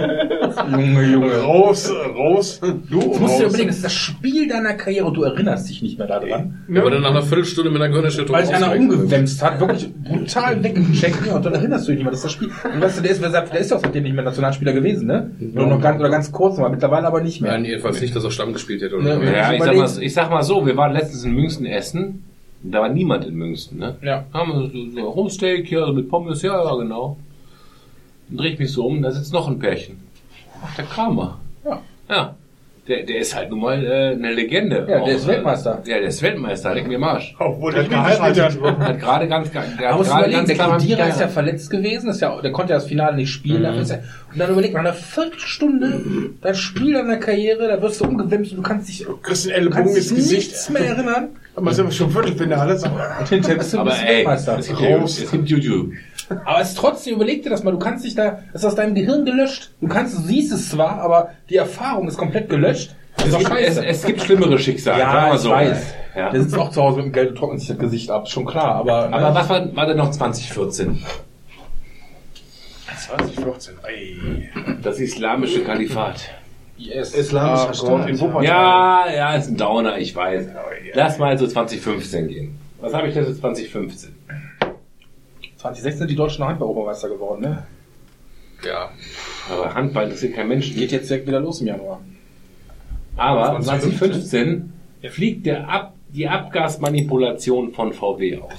Junge, 0.72 1.02
Junge. 1.12 1.36
Raus, 1.40 1.90
raus, 2.16 2.60
du 2.60 2.72
Du 2.88 2.96
musst 3.06 3.20
raus. 3.20 3.38
dir 3.38 3.46
überlegen, 3.46 3.68
das 3.68 3.76
ist 3.76 3.84
das 3.84 3.92
Spiel 3.92 4.48
deiner 4.48 4.74
Karriere 4.74 5.06
und 5.06 5.14
du 5.14 5.22
erinnerst 5.22 5.68
dich 5.68 5.82
nicht 5.82 5.98
mehr 5.98 6.06
daran. 6.06 6.64
Aber 6.76 6.90
dann 6.90 7.02
nach 7.02 7.10
einer 7.10 7.22
Viertelstunde 7.22 7.70
mit 7.70 7.80
einer 7.80 7.90
Gehirnerschütterung 7.90 8.36
Weil 8.36 8.46
sich 8.46 8.54
einer 8.54 8.72
umgewemst 8.74 9.42
hat, 9.42 9.60
wirklich 9.60 9.92
brutal 9.92 10.62
weggecheckt, 10.62 11.26
ja, 11.26 11.36
und 11.36 11.44
dann 11.46 11.54
erinnerst 11.54 11.86
du 11.86 11.92
dich 11.92 11.98
nicht 11.98 12.04
mehr, 12.04 12.10
das 12.12 12.20
ist 12.20 12.24
das 12.24 12.32
Spiel. 12.32 12.50
Und 12.72 12.80
weißt 12.80 12.98
du, 12.98 13.02
der 13.02 13.10
ist, 13.10 13.22
der 13.22 13.58
ist 13.60 13.72
doch 13.72 13.80
seitdem 13.80 14.02
nicht 14.04 14.14
mehr 14.14 14.24
Nationalspieler 14.24 14.72
gewesen, 14.72 15.06
ne? 15.06 15.30
Nur 15.38 15.66
noch 15.66 15.80
ganz, 15.80 15.98
oder 16.00 16.10
ganz 16.10 16.30
kurz 16.32 16.58
mal, 16.58 16.68
mittlerweile 16.70 17.06
aber 17.06 17.20
nicht 17.20 17.40
mehr. 17.40 17.52
Nein, 17.52 17.64
jedenfalls 17.64 18.00
nicht, 18.00 18.14
dass 18.14 18.24
er 18.24 18.30
Stamm 18.30 18.52
gespielt 18.52 18.82
hätte. 18.82 19.02
Ne, 19.02 19.16
Oder 19.18 19.26
ja. 19.26 19.52
Ja, 19.52 19.52
ich 19.52 19.62
sag, 19.62 19.76
mal, 19.76 20.02
ich 20.02 20.14
sag 20.14 20.30
mal 20.30 20.42
so, 20.42 20.66
wir 20.66 20.76
waren 20.76 20.92
letztens 20.92 21.24
in 21.24 21.32
München 21.34 21.66
essen, 21.66 22.24
und 22.62 22.72
da 22.72 22.80
war 22.80 22.88
niemand 22.88 23.26
in 23.26 23.34
München, 23.34 23.78
ne? 23.78 23.96
Ja. 24.02 24.24
Haben 24.32 24.52
wir 24.52 24.70
so, 24.70 24.90
so 24.90 25.08
Rumsteak 25.10 25.66
hier 25.66 25.86
mit 25.92 26.08
Pommes, 26.08 26.40
ja, 26.42 26.64
ja, 26.64 26.74
genau. 26.76 27.18
Dann 28.28 28.36
drehe 28.38 28.52
ich 28.52 28.58
mich 28.58 28.72
so 28.72 28.86
um, 28.86 29.02
da 29.02 29.10
sitzt 29.10 29.32
noch 29.32 29.48
ein 29.48 29.58
Pärchen. 29.58 29.98
Ach, 30.64 30.74
der 30.76 30.84
Kramer. 30.86 31.40
Ja. 31.64 31.82
Ja. 32.08 32.34
Der, 32.86 33.02
der 33.02 33.16
ist 33.20 33.34
halt 33.34 33.48
nun 33.48 33.60
mal 33.60 33.82
äh, 33.82 34.12
eine 34.12 34.34
Legende. 34.34 34.86
Ja, 34.86 35.02
der 35.02 35.14
ist 35.16 35.24
äh, 35.24 35.28
Weltmeister. 35.28 35.82
Ja, 35.86 35.98
der 36.00 36.08
ist 36.08 36.20
Weltmeister, 36.20 36.74
leck 36.74 36.86
mir 36.86 36.96
am 36.96 37.04
Arsch. 37.04 37.34
Obwohl 37.38 37.72
Der 37.72 37.84
der 37.84 37.98
hat 38.04 38.18
geheiratet 38.18 38.60
geheiratet. 38.60 38.62
hat. 38.78 38.88
Hat 38.88 39.00
gerade 39.00 39.28
ganz, 39.28 39.50
der 39.52 39.62
hat 39.62 39.78
gerade 39.78 40.04
überlegen, 40.04 40.32
ganz 40.32 40.48
der 40.48 40.66
Kodierer 40.68 41.08
ist 41.08 41.20
ja 41.20 41.28
verletzt 41.28 41.70
gewesen, 41.70 42.10
ist 42.10 42.20
ja, 42.20 42.42
der 42.42 42.52
konnte 42.52 42.74
ja 42.74 42.76
das 42.78 42.86
Finale 42.86 43.16
nicht 43.16 43.30
spielen. 43.30 43.62
dafür 43.62 43.80
ist 43.80 43.90
er- 43.90 44.02
Und 44.30 44.38
dann 44.38 44.50
überlegt 44.50 44.74
man, 44.74 44.84
einer 44.86 44.94
Viertelstunde, 44.94 46.00
das 46.42 46.58
Spiel 46.58 46.92
deiner 46.92 47.16
Karriere, 47.16 47.68
da 47.68 47.80
wirst 47.80 48.02
du 48.02 48.04
umgewimst 48.04 48.50
und 48.52 48.58
du 48.58 48.62
kannst 48.62 48.88
dich, 48.90 48.98
du 49.06 49.16
Kriegst 49.16 49.50
einen 49.50 49.70
dich 49.70 49.96
ins 49.96 50.14
Gesicht. 50.14 50.30
nichts 50.50 50.68
mehr 50.68 50.84
erinnern. 50.84 51.28
Aber 51.56 51.72
sind 51.72 51.86
wir 51.86 51.92
schon 51.92 52.10
Viertelfinale? 52.10 52.78
Aber 52.84 53.16
du 53.24 53.34
ey, 53.34 54.16
Weltmeister. 54.16 54.58
es 54.58 54.68
gibt, 54.68 54.80
ja- 54.80 55.02
es 55.02 55.30
gibt 55.30 55.48
YouTube. 55.48 55.92
Aber 56.44 56.60
es 56.60 56.68
ist 56.70 56.78
trotzdem, 56.78 57.14
überleg 57.16 57.42
dir 57.42 57.50
das 57.50 57.62
mal, 57.62 57.70
du 57.72 57.78
kannst 57.78 58.04
dich 58.04 58.14
da, 58.14 58.40
das 58.52 58.62
ist 58.62 58.66
aus 58.68 58.74
deinem 58.74 58.94
Gehirn 58.94 59.24
gelöscht. 59.24 59.70
Du 59.80 59.88
kannst, 59.88 60.16
du 60.16 60.22
siehst 60.22 60.52
es 60.52 60.70
zwar, 60.70 61.00
aber 61.00 61.30
die 61.50 61.56
Erfahrung 61.56 62.08
ist 62.08 62.16
komplett 62.16 62.48
gelöscht. 62.48 62.94
Das 63.16 63.26
ist 63.28 63.34
Es 63.36 63.42
doch 63.44 63.50
gibt, 63.56 63.60
es, 63.68 63.76
es 63.78 64.04
gibt 64.06 64.20
schlimmere 64.22 64.58
Schicksale. 64.58 64.98
ja, 65.00 65.28
wir 65.28 65.34
ich 65.34 65.40
so. 65.40 65.50
weiß. 65.50 65.94
Ja. 66.16 66.30
Der 66.30 66.42
sitzt 66.42 66.56
auch 66.58 66.70
zu 66.70 66.82
Hause 66.82 66.96
mit 66.98 67.06
dem 67.06 67.12
Geld 67.12 67.30
und 67.30 67.36
trocknet 67.36 67.60
sich 67.60 67.68
das 67.68 67.78
Gesicht 67.78 68.10
ab, 68.10 68.24
ist 68.24 68.30
schon 68.32 68.44
klar, 68.44 68.74
aber, 68.76 69.08
ne? 69.08 69.16
Aber 69.16 69.34
was 69.34 69.48
war, 69.48 69.76
war 69.76 69.86
denn 69.86 69.96
noch 69.96 70.10
2014? 70.10 71.02
2014. 73.06 73.74
Ey. 73.86 74.48
Das 74.82 74.98
islamische 75.00 75.62
Kalifat. 75.64 76.20
Yes. 76.76 77.14
Islamischer 77.14 77.70
Ah, 77.70 77.74
Staat. 77.74 78.08
in 78.08 78.20
Wuppertal. 78.20 78.44
Ja, 78.44 79.04
ja, 79.14 79.34
ist 79.34 79.48
ein 79.48 79.56
Downer, 79.56 79.98
ich 79.98 80.14
weiß. 80.14 80.46
Lass 80.94 81.18
mal 81.18 81.36
so 81.38 81.46
2015 81.46 82.28
gehen. 82.28 82.58
Was 82.80 82.92
habe 82.94 83.08
ich 83.08 83.14
denn 83.14 83.24
für 83.24 83.38
2015? 83.38 84.14
2016 85.64 85.98
sind 86.00 86.10
die 86.10 86.16
Deutschen 86.16 86.44
Handball-Europameister 86.44 87.08
geworden, 87.08 87.40
ne? 87.40 87.62
Ja. 88.66 88.90
Aber 89.50 89.74
Handball 89.74 90.04
interessiert 90.04 90.34
kein 90.34 90.48
Mensch. 90.48 90.74
Geht 90.74 90.92
jetzt 90.92 91.08
direkt 91.08 91.26
wieder 91.26 91.40
los 91.40 91.62
im 91.62 91.68
Januar. 91.68 92.00
Aber 93.16 93.58
2015 93.60 94.72
fliegt 95.10 95.46
der 95.46 95.66
Ab, 95.68 95.94
die 96.10 96.28
Abgasmanipulation 96.28 97.72
von 97.72 97.94
VW 97.94 98.40
auf. 98.40 98.52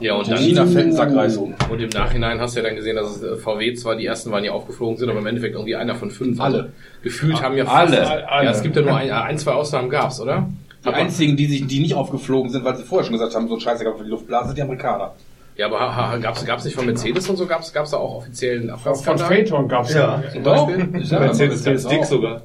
Ja, 0.00 0.14
und 0.14 0.26
In 0.28 0.34
dann, 0.34 0.42
China 0.42 0.66
fällt 0.66 0.94
Sackreis 0.94 1.36
um. 1.36 1.54
und 1.70 1.78
im 1.78 1.90
Nachhinein 1.90 2.40
hast 2.40 2.56
du 2.56 2.60
ja 2.60 2.66
dann 2.68 2.76
gesehen, 2.76 2.96
dass 2.96 3.16
es, 3.16 3.22
äh, 3.22 3.36
VW 3.36 3.74
zwar 3.74 3.96
die 3.96 4.06
ersten 4.06 4.30
waren, 4.30 4.42
die 4.42 4.48
aufgeflogen 4.48 4.96
sind, 4.96 5.10
aber 5.10 5.18
im 5.18 5.26
Endeffekt 5.26 5.54
irgendwie 5.54 5.76
einer 5.76 5.94
von 5.94 6.10
fünf. 6.10 6.40
Also 6.40 6.58
Alle. 6.58 6.72
Gefühlt 7.02 7.42
haben 7.42 7.54
ja 7.54 7.66
Alle. 7.66 7.98
fast, 7.98 8.10
Ja, 8.10 8.50
es 8.50 8.62
gibt 8.62 8.76
ja 8.76 8.82
nur 8.82 8.96
ein, 8.96 9.10
ein 9.10 9.36
zwei 9.38 9.52
Ausnahmen 9.52 9.90
gab's, 9.90 10.20
oder? 10.20 10.48
Die 10.86 10.88
einzigen, 10.88 11.36
die, 11.36 11.46
sich, 11.46 11.66
die 11.66 11.80
nicht 11.80 11.94
aufgeflogen 11.94 12.50
sind, 12.50 12.64
weil 12.64 12.76
sie 12.76 12.82
vorher 12.82 13.04
schon 13.04 13.12
gesagt 13.12 13.34
haben, 13.34 13.46
so 13.46 13.56
ein 13.56 13.60
Scheiße 13.60 13.84
für 13.84 14.04
die 14.04 14.10
Luftblase, 14.10 14.48
sind 14.48 14.56
die 14.58 14.62
Amerikaner. 14.62 15.12
Ja, 15.56 15.66
aber 15.66 16.18
gab's, 16.18 16.44
gab's 16.44 16.64
nicht 16.64 16.74
von 16.74 16.86
Mercedes 16.86 17.28
und 17.28 17.36
so, 17.36 17.46
gab's, 17.46 17.72
gab's 17.72 17.90
da 17.90 17.98
auch 17.98 18.16
offiziellen 18.16 18.76
Von? 18.76 19.18
Phaeton 19.18 19.68
gab's 19.68 19.94
Ja. 19.94 20.22
Zum 20.32 20.42
Doch. 20.42 20.66
Beispiel. 20.66 21.04
Sag, 21.04 21.20
Mercedes 21.20 21.64
gab's 21.64 21.86
Dick 21.86 22.04
sogar. 22.04 22.42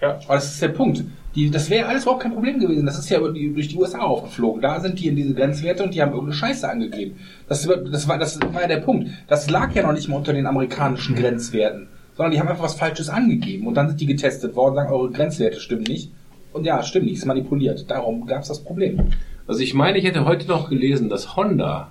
Ja. 0.00 0.18
Aber 0.26 0.34
das 0.34 0.52
ist 0.52 0.62
der 0.62 0.68
Punkt. 0.68 1.04
Die, 1.34 1.50
das 1.50 1.70
wäre 1.70 1.86
alles 1.86 2.02
überhaupt 2.02 2.22
kein 2.22 2.32
Problem 2.32 2.58
gewesen. 2.58 2.84
Das 2.86 2.98
ist 2.98 3.08
ja 3.08 3.18
über 3.18 3.32
die, 3.32 3.52
durch 3.54 3.68
die 3.68 3.76
USA 3.76 4.00
aufgeflogen. 4.00 4.60
Da 4.60 4.80
sind 4.80 4.98
die 4.98 5.08
in 5.08 5.16
diese 5.16 5.32
Grenzwerte 5.32 5.82
und 5.84 5.94
die 5.94 6.02
haben 6.02 6.10
irgendeine 6.10 6.34
Scheiße 6.34 6.68
angegeben. 6.68 7.20
Das, 7.48 7.62
das, 7.62 8.08
war, 8.08 8.18
das 8.18 8.40
war 8.52 8.62
ja 8.62 8.66
der 8.66 8.78
Punkt. 8.78 9.10
Das 9.28 9.48
lag 9.48 9.72
ja 9.74 9.82
noch 9.82 9.92
nicht 9.92 10.08
mal 10.08 10.16
unter 10.16 10.32
den 10.32 10.46
amerikanischen 10.46 11.14
Grenzwerten, 11.14 11.88
sondern 12.16 12.32
die 12.32 12.40
haben 12.40 12.48
einfach 12.48 12.64
was 12.64 12.74
Falsches 12.74 13.08
angegeben. 13.08 13.66
Und 13.66 13.74
dann 13.74 13.88
sind 13.88 14.00
die 14.00 14.06
getestet 14.06 14.56
worden, 14.56 14.74
sagen, 14.74 14.92
eure 14.92 15.10
Grenzwerte 15.10 15.60
stimmen 15.60 15.84
nicht. 15.84 16.10
Und 16.52 16.64
ja, 16.64 16.82
stimmt 16.82 17.06
nicht, 17.06 17.18
ist 17.18 17.26
manipuliert. 17.26 17.88
Darum 17.88 18.26
gab 18.26 18.42
es 18.42 18.48
das 18.48 18.64
Problem. 18.64 19.12
Also 19.46 19.60
ich 19.60 19.72
meine, 19.72 19.98
ich 19.98 20.04
hätte 20.04 20.24
heute 20.24 20.48
noch 20.48 20.68
gelesen, 20.68 21.08
dass 21.08 21.36
Honda 21.36 21.90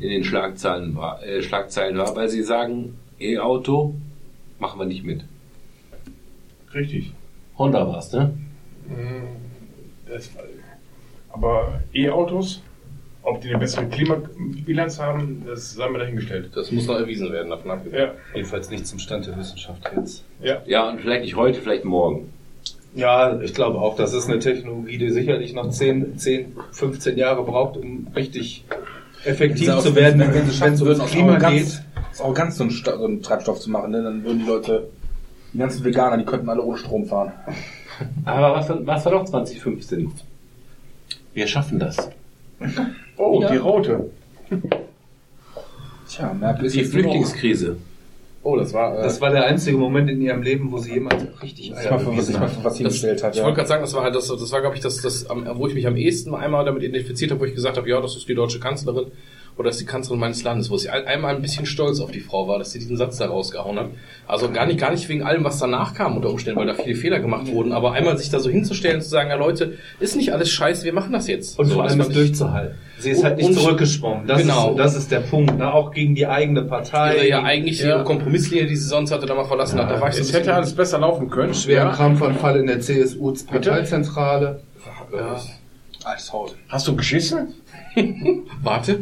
in 0.00 0.08
den 0.10 0.24
Schlagzeilen 0.24 0.96
war, 0.96 1.22
äh, 1.22 1.42
Schlagzeilen 1.42 1.96
war, 1.98 2.14
weil 2.16 2.28
sie 2.28 2.42
sagen, 2.42 2.96
E-Auto 3.20 3.94
machen 4.58 4.78
wir 4.80 4.86
nicht 4.86 5.04
mit. 5.04 5.24
Richtig. 6.74 7.12
Honda 7.56 7.86
war's, 7.88 8.12
ne? 8.12 8.34
Das, 10.06 10.30
aber 11.30 11.80
E-Autos, 11.92 12.62
ob 13.22 13.40
die 13.40 13.48
eine 13.48 13.58
bessere 13.58 13.86
Klimabilanz 13.88 14.98
haben, 14.98 15.42
das 15.46 15.74
sei 15.74 15.88
mir 15.88 15.98
dahingestellt. 15.98 16.50
Das 16.54 16.70
muss 16.72 16.86
noch 16.86 16.96
erwiesen 16.98 17.30
werden, 17.32 17.50
davon 17.50 17.70
abgesehen. 17.70 17.98
Ja, 17.98 18.14
Jedenfalls 18.34 18.70
nicht 18.70 18.86
zum 18.86 18.98
Stand 18.98 19.26
der 19.26 19.36
Wissenschaft 19.36 19.82
jetzt. 19.96 20.24
ja. 20.42 20.62
Ja, 20.66 20.88
und 20.88 21.00
vielleicht 21.00 21.22
nicht 21.22 21.36
heute, 21.36 21.60
vielleicht 21.60 21.84
morgen. 21.84 22.32
Ja, 22.94 23.38
ich 23.42 23.52
glaube 23.54 23.78
auch, 23.78 23.96
das 23.96 24.14
ist 24.14 24.28
eine 24.28 24.38
Technologie, 24.38 24.96
die 24.96 25.10
sicherlich 25.10 25.52
noch 25.52 25.68
10, 25.68 26.18
10 26.18 26.56
15 26.72 27.18
Jahre 27.18 27.44
braucht, 27.44 27.76
um 27.76 28.06
richtig 28.16 28.64
effektiv 29.24 29.78
zu 29.78 29.94
werden, 29.94 30.20
wenn, 30.20 30.46
sie 30.48 30.54
schaffen 30.56 30.74
es 30.74 30.80
würden, 30.80 31.00
aus 31.00 31.10
Klima 31.10 31.38
geht. 31.38 31.82
so 32.12 32.24
einen, 32.64 32.70
Sta- 32.70 32.96
so 32.98 33.04
einen 33.04 33.22
Treibstoff 33.22 33.60
zu 33.60 33.70
machen, 33.70 33.90
ne? 33.90 34.02
dann 34.02 34.24
würden 34.24 34.40
die 34.40 34.46
Leute, 34.46 34.88
die 35.52 35.58
ganzen 35.58 35.84
Veganer, 35.84 36.18
die 36.18 36.24
könnten 36.24 36.48
alle 36.48 36.62
ohne 36.62 36.78
Strom 36.78 37.06
fahren. 37.06 37.32
Aber 38.24 38.54
was, 38.54 38.68
was 38.86 39.04
war 39.04 39.12
doch 39.12 39.24
2015? 39.24 40.10
Wir 41.34 41.46
schaffen 41.46 41.78
das. 41.78 41.96
Oh, 43.16 43.40
Ja. 43.42 43.50
die 43.50 43.56
Rote. 43.56 44.10
Tja, 46.08 46.32
Merkel 46.32 46.66
ist 46.66 46.74
Die 46.76 46.84
Flüchtlingskrise. 46.84 47.76
Oh, 48.42 48.56
das 48.56 48.72
war. 48.72 48.98
Äh, 48.98 49.02
Das 49.02 49.20
war 49.20 49.30
der 49.30 49.44
einzige 49.44 49.76
Moment 49.76 50.08
in 50.08 50.20
ihrem 50.22 50.42
Leben, 50.42 50.70
wo 50.72 50.78
sie 50.78 50.92
jemand 50.94 51.14
richtig 51.42 51.66
Ich 51.70 51.90
mal, 51.90 52.06
was, 52.16 52.28
ich 52.28 52.38
mal, 52.38 52.42
was 52.42 52.62
Das, 52.62 52.76
hingestellt 52.78 53.22
hat. 53.24 53.36
ich 53.36 53.42
wollte 53.42 53.56
gerade 53.56 53.68
sagen, 53.68 53.82
das 53.82 53.94
war 53.94 54.04
halt 54.04 54.14
das, 54.14 54.28
das 54.28 54.52
war, 54.52 54.60
glaube 54.60 54.76
ich, 54.76 54.82
das, 54.82 55.02
das, 55.02 55.28
am- 55.28 55.46
wo 55.54 55.66
ich 55.66 55.74
mich 55.74 55.86
am 55.86 55.96
ehesten 55.96 56.34
einmal 56.34 56.64
damit 56.64 56.82
identifiziert 56.82 57.30
habe, 57.30 57.40
wo 57.40 57.44
ich 57.44 57.54
gesagt 57.54 57.76
habe, 57.76 57.88
ja, 57.88 58.00
das 58.00 58.16
ist 58.16 58.28
die 58.28 58.34
deutsche 58.34 58.60
Kanzlerin 58.60 59.06
oder 59.56 59.66
das 59.70 59.76
ist 59.76 59.80
die 59.82 59.86
Kanzlerin 59.86 60.20
meines 60.20 60.44
Landes, 60.44 60.70
wo 60.70 60.76
ich 60.76 60.90
ein- 60.90 61.04
einmal 61.04 61.34
ein 61.34 61.42
bisschen 61.42 61.66
stolz 61.66 61.98
auf 62.00 62.12
die 62.12 62.20
Frau 62.20 62.46
war, 62.46 62.58
dass 62.60 62.70
sie 62.70 62.78
diesen 62.78 62.96
Satz 62.96 63.18
da 63.18 63.26
rausgehauen 63.26 63.76
hat. 63.78 63.90
Also 64.28 64.48
gar 64.50 64.66
nicht, 64.66 64.78
gar 64.78 64.92
nicht 64.92 65.08
wegen 65.08 65.24
allem, 65.24 65.42
was 65.42 65.58
danach 65.58 65.94
kam 65.94 66.16
unter 66.16 66.30
Umständen, 66.30 66.60
weil 66.60 66.66
da 66.68 66.74
viele 66.74 66.94
Fehler 66.94 67.18
gemacht 67.18 67.48
wurden, 67.48 67.72
aber 67.72 67.92
einmal 67.92 68.16
sich 68.16 68.30
da 68.30 68.38
so 68.38 68.48
hinzustellen 68.48 68.96
und 68.96 69.02
zu 69.02 69.08
sagen, 69.08 69.30
ja 69.30 69.36
Leute, 69.36 69.74
ist 69.98 70.14
nicht 70.16 70.32
alles 70.32 70.48
scheiße, 70.50 70.84
wir 70.84 70.92
machen 70.92 71.12
das 71.12 71.26
jetzt. 71.26 71.58
Und 71.58 71.66
so, 71.66 71.74
vor 71.74 71.82
das 71.82 71.92
allem 71.94 72.02
ich- 72.08 72.16
durchzuhalten. 72.16 72.76
Sie 73.00 73.10
ist 73.10 73.22
halt 73.22 73.36
nicht 73.36 73.54
zurückgeschwommen. 73.54 74.26
Das, 74.26 74.40
Genau. 74.42 74.70
ist, 74.72 74.78
das 74.78 74.94
ist 74.96 75.10
der 75.12 75.20
Punkt. 75.20 75.56
Ne? 75.56 75.72
Auch 75.72 75.92
gegen 75.92 76.14
die 76.14 76.26
eigene 76.26 76.62
Partei. 76.62 77.14
ihre 77.16 77.28
ja 77.28 77.42
eigentlich 77.44 77.80
Ja. 77.80 77.88
ihre 77.96 78.04
Kompromisslinie, 78.04 78.66
die 78.66 78.76
sie 78.76 78.88
sonst 78.88 79.12
hatte, 79.12 79.24
da 79.26 79.34
mal 79.34 79.44
verlassen 79.44 79.78
hat. 79.78 79.90
Da 79.90 80.00
war 80.00 80.08
ich 80.08 80.18
Es 80.18 80.32
hätte 80.32 80.52
alles 80.54 80.74
besser 80.74 80.98
laufen 80.98 81.30
können. 81.30 81.54
schweren 81.54 81.88
Ja. 81.88 81.94
Krampfanfall 81.94 82.56
in 82.58 82.66
der 82.66 82.80
CSU-Parteizentrale. 82.80 84.60
ja. 85.14 85.36
Altes 86.04 86.32
Haus. 86.32 86.54
Hast 86.68 86.86
du 86.88 86.96
geschissen? 86.96 87.54
Warte. 88.62 89.00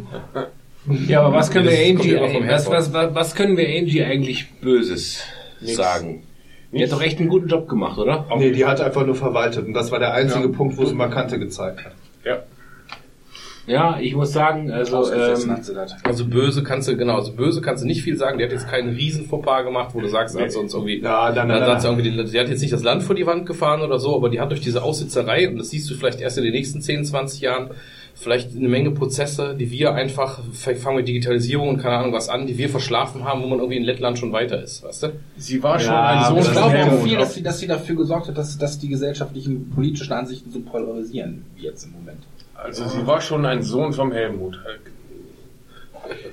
Ja, 1.07 1.23
aber 1.23 1.34
was 1.36 1.50
können 1.50 1.66
Das 1.66 1.75
wir 1.75 1.86
Angie, 1.89 2.49
was, 2.49 2.70
was, 2.70 2.92
was, 2.92 3.15
was 3.15 3.34
können 3.34 3.57
wir 3.57 3.68
Angie 3.68 4.02
eigentlich 4.05 4.47
Böses 4.60 5.23
sagen? 5.60 6.23
Die 6.73 6.83
hat 6.83 6.92
doch 6.92 7.02
echt 7.02 7.18
einen 7.20 7.28
guten 7.28 7.49
Job 7.49 7.68
gemacht, 7.68 7.99
oder? 7.99 8.26
Nee, 8.39 8.50
die 8.52 8.65
hat 8.66 8.81
einfach 8.81 9.05
nur 9.07 9.15
verwaltet. 9.15 9.66
Und 9.66 9.75
das 9.75 9.91
war 9.91 9.99
der 9.99 10.15
einzige 10.15 10.47
Ja. 10.47 10.52
Punkt, 10.52 10.76
wo 10.76 10.84
sie 10.84 10.94
mal 10.94 11.08
Kante 11.08 11.39
gezeigt 11.39 11.84
hat. 11.84 11.92
Ja. 12.25 12.39
Ja, 13.67 13.99
ich 14.01 14.15
muss 14.15 14.33
sagen, 14.33 14.70
also 14.70 15.12
ähm, 15.12 15.51
hat 15.51 15.65
sie 15.65 15.75
das. 15.75 15.97
Also 16.05 16.27
böse 16.27 16.62
kannst 16.62 16.89
du, 16.89 16.97
genau, 16.97 17.17
also 17.17 17.33
böse 17.33 17.61
kannst 17.61 17.83
du 17.83 17.86
nicht 17.86 18.03
viel 18.03 18.17
sagen. 18.17 18.39
Die 18.39 18.45
hat 18.45 18.53
jetzt 18.53 18.69
keinen 18.69 18.95
riesen 18.95 19.27
Fauxpas 19.27 19.65
gemacht, 19.65 19.91
wo 19.93 20.01
du 20.01 20.09
sagst, 20.09 20.39
hat 20.39 20.53
sie 20.53 20.59
uns 20.59 20.73
irgendwie, 20.73 21.01
Ja, 21.01 21.33
dann, 21.33 21.49
dann 21.49 21.61
dann, 21.61 21.70
hat 21.70 21.83
sie 21.83 21.89
irgendwie, 21.89 22.11
die, 22.11 22.25
die 22.31 22.39
hat 22.39 22.49
jetzt 22.49 22.61
nicht 22.61 22.73
das 22.73 22.83
Land 22.85 23.03
vor 23.03 23.17
die 23.17 23.27
Wand 23.27 23.45
gefahren 23.47 23.81
oder 23.83 23.99
so, 23.99 24.15
aber 24.15 24.28
die 24.28 24.41
hat 24.41 24.51
durch 24.51 24.61
diese 24.61 24.83
Aussitzerei, 24.83 25.49
und 25.49 25.59
das 25.59 25.70
siehst 25.70 25.91
du 25.91 25.95
vielleicht 25.95 26.20
erst 26.20 26.39
in 26.39 26.45
den 26.45 26.53
nächsten 26.53 26.81
10, 26.81 27.05
20 27.05 27.41
Jahren, 27.41 27.70
vielleicht 28.15 28.57
eine 28.57 28.69
Menge 28.69 28.93
Prozesse, 28.93 29.55
die 29.59 29.70
wir 29.70 29.95
einfach, 29.95 30.41
fangen 30.53 30.97
wir 30.97 31.05
Digitalisierung 31.05 31.69
und 31.69 31.78
keine 31.78 31.97
Ahnung 31.99 32.12
was 32.12 32.28
an, 32.28 32.47
die 32.47 32.57
wir 32.57 32.69
verschlafen 32.69 33.25
haben, 33.25 33.43
wo 33.43 33.47
man 33.47 33.59
irgendwie 33.59 33.77
in 33.77 33.85
Lettland 33.85 34.19
schon 34.19 34.33
weiter 34.33 34.62
ist, 34.62 34.83
weißt 34.83 35.03
du? 35.03 35.09
Sie 35.36 35.62
war 35.62 35.78
schon 35.78 35.93
Ja, 35.93 36.28
ein 36.28 36.35
Sohn 36.35 36.39
Ich 36.39 36.51
glaube 36.53 36.78
auch 36.78 37.03
viel, 37.03 37.19
dass 37.19 37.35
sie, 37.35 37.43
dass 37.43 37.59
sie 37.59 37.67
dafür 37.67 37.97
gesorgt 37.97 38.28
hat, 38.28 38.39
dass, 38.39 38.57
dass 38.57 38.78
die 38.78 38.89
gesellschaftlichen 38.89 39.70
politischen 39.70 40.12
Ansichten 40.12 40.51
so 40.51 40.61
polarisieren, 40.61 41.45
wie 41.57 41.65
jetzt 41.65 41.85
im 41.85 41.93
Moment. 41.93 42.20
Also 42.62 42.86
sie 42.89 43.07
war 43.07 43.20
schon 43.20 43.44
ein 43.47 43.62
Sohn 43.62 43.93
vom 43.93 44.12
Helmut. 44.12 44.59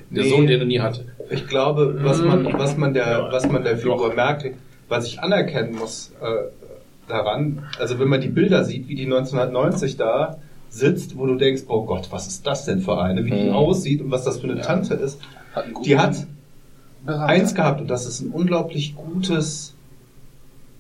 Der 0.10 0.24
Nee. 0.24 0.30
Sohn, 0.30 0.48
den 0.48 0.60
er 0.60 0.66
nie 0.66 0.80
hatte. 0.80 1.06
Ich 1.30 1.48
glaube, 1.48 1.98
was 2.04 2.22
man, 2.22 2.46
was 2.58 2.78
man 2.78 2.94
der, 2.94 3.08
Ja, 3.08 3.32
was 3.32 3.50
man 3.50 3.64
der 3.64 3.78
Figur 3.78 4.10
doch. 4.10 4.16
merkt, 4.16 4.46
was 4.90 5.08
ich 5.08 5.20
anerkennen 5.22 5.76
muss 5.76 6.12
äh, 6.22 6.50
daran, 7.08 7.64
also 7.80 8.00
wenn 8.00 8.08
man 8.08 8.22
die 8.22 8.28
Bilder 8.30 8.64
sieht, 8.64 8.88
wie 8.88 8.96
die 8.96 9.06
1990 9.06 9.98
da 9.98 10.38
sitzt, 10.70 11.18
wo 11.18 11.26
du 11.26 11.36
denkst, 11.36 11.64
oh 11.68 11.86
Gott, 11.86 12.08
was 12.12 12.28
ist 12.28 12.46
das 12.46 12.66
denn 12.66 12.82
für 12.82 13.00
eine, 13.02 13.26
wie 13.26 13.32
die 13.32 13.50
Mhm. 13.50 13.54
aussieht 13.56 14.02
und 14.02 14.12
was 14.12 14.24
das 14.24 14.40
für 14.40 14.50
eine 14.50 14.62
Tante 14.62 14.94
ist, 14.96 15.20
Hat 15.56 15.66
die 15.86 15.98
hat 15.98 16.28
Berater. 17.06 17.26
eins 17.26 17.56
gehabt 17.56 17.82
und 17.82 17.88
das 17.90 18.06
ist 18.06 18.22
ein 18.22 18.30
unglaublich 18.32 18.96
gutes 18.96 19.74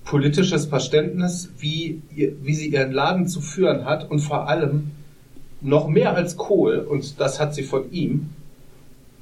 politisches 0.05 0.65
Verständnis, 0.67 1.49
wie, 1.59 2.01
wie 2.11 2.53
sie 2.53 2.67
ihren 2.67 2.91
Laden 2.91 3.27
zu 3.27 3.41
führen 3.41 3.85
hat 3.85 4.09
und 4.11 4.19
vor 4.19 4.47
allem 4.47 4.91
noch 5.63 5.87
mehr 5.87 6.13
als 6.15 6.37
Kohl, 6.37 6.77
und 6.79 7.19
das 7.19 7.39
hat 7.39 7.55
sie 7.55 7.63
von 7.63 7.91
ihm, 7.91 8.29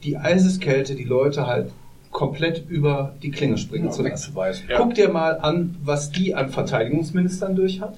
die 0.04 0.18
Eiseskälte 0.18 0.96
die 0.96 1.04
Leute 1.04 1.46
halt 1.48 1.72
komplett 2.12 2.64
über 2.68 3.14
die 3.24 3.32
Klinge 3.32 3.58
springen 3.58 3.86
Ja, 3.86 3.92
zu 3.92 4.04
lassen. 4.04 4.34
Ja. 4.68 4.78
Guck 4.78 4.96
dir 4.96 5.10
mal 5.10 5.40
an, 5.40 5.76
was 5.84 6.12
die 6.12 6.36
an 6.36 6.50
Verteidigungsministern 6.50 7.56
durch 7.56 7.80
hat. 7.82 7.96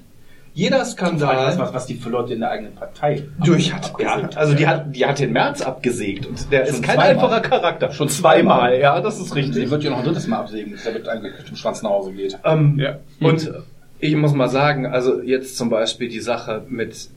Jeder 0.56 0.86
Skandal 0.86 1.58
was, 1.58 1.74
was 1.74 1.86
die 1.88 1.96
für 1.96 2.10
Leute 2.10 2.34
in 2.34 2.42
der 2.42 2.52
eigenen 2.52 2.76
Partei 2.76 3.24
durch 3.44 3.74
hat. 3.74 3.92
Ja, 4.00 4.30
also 4.36 4.54
die 4.54 4.68
hat, 4.68 4.96
die 4.96 5.04
hat 5.04 5.18
den 5.18 5.32
März 5.34 5.64
abgesägt 5.64 6.28
und 6.28 6.52
der 6.52 6.68
Schon 6.68 6.76
ist 6.76 6.84
kein 6.84 6.96
zweimal. 6.98 7.10
einfacher 7.16 7.40
Charakter. 7.42 7.92
Schon 7.92 8.10
zweimal. 8.10 8.78
ja, 8.80 9.02
das 9.02 9.20
ist 9.20 9.30
Sie 9.34 9.40
richtig. 9.40 9.72
wird 9.72 9.82
ja 9.84 9.90
noch 9.90 10.00
ein 10.00 10.06
drittes 10.06 10.28
Mal 10.28 10.38
absägen, 10.42 10.74
bis 10.74 10.84
der 10.84 10.94
mit 10.94 11.08
einem 11.08 11.24
gekürztem 11.24 11.56
Schwanz 11.56 11.82
nach 11.82 11.90
Hause 11.90 12.12
geht. 12.14 12.38
Ähm, 12.46 12.78
Ja. 12.78 13.00
Und 13.20 13.52
ich 14.00 14.16
muss 14.16 14.34
mal 14.34 14.48
sagen, 14.50 14.86
also 14.86 15.22
jetzt 15.24 15.58
zum 15.58 15.72
Beispiel 15.72 16.08
die 16.10 16.20
Sache 16.20 16.62
mit 16.70 17.08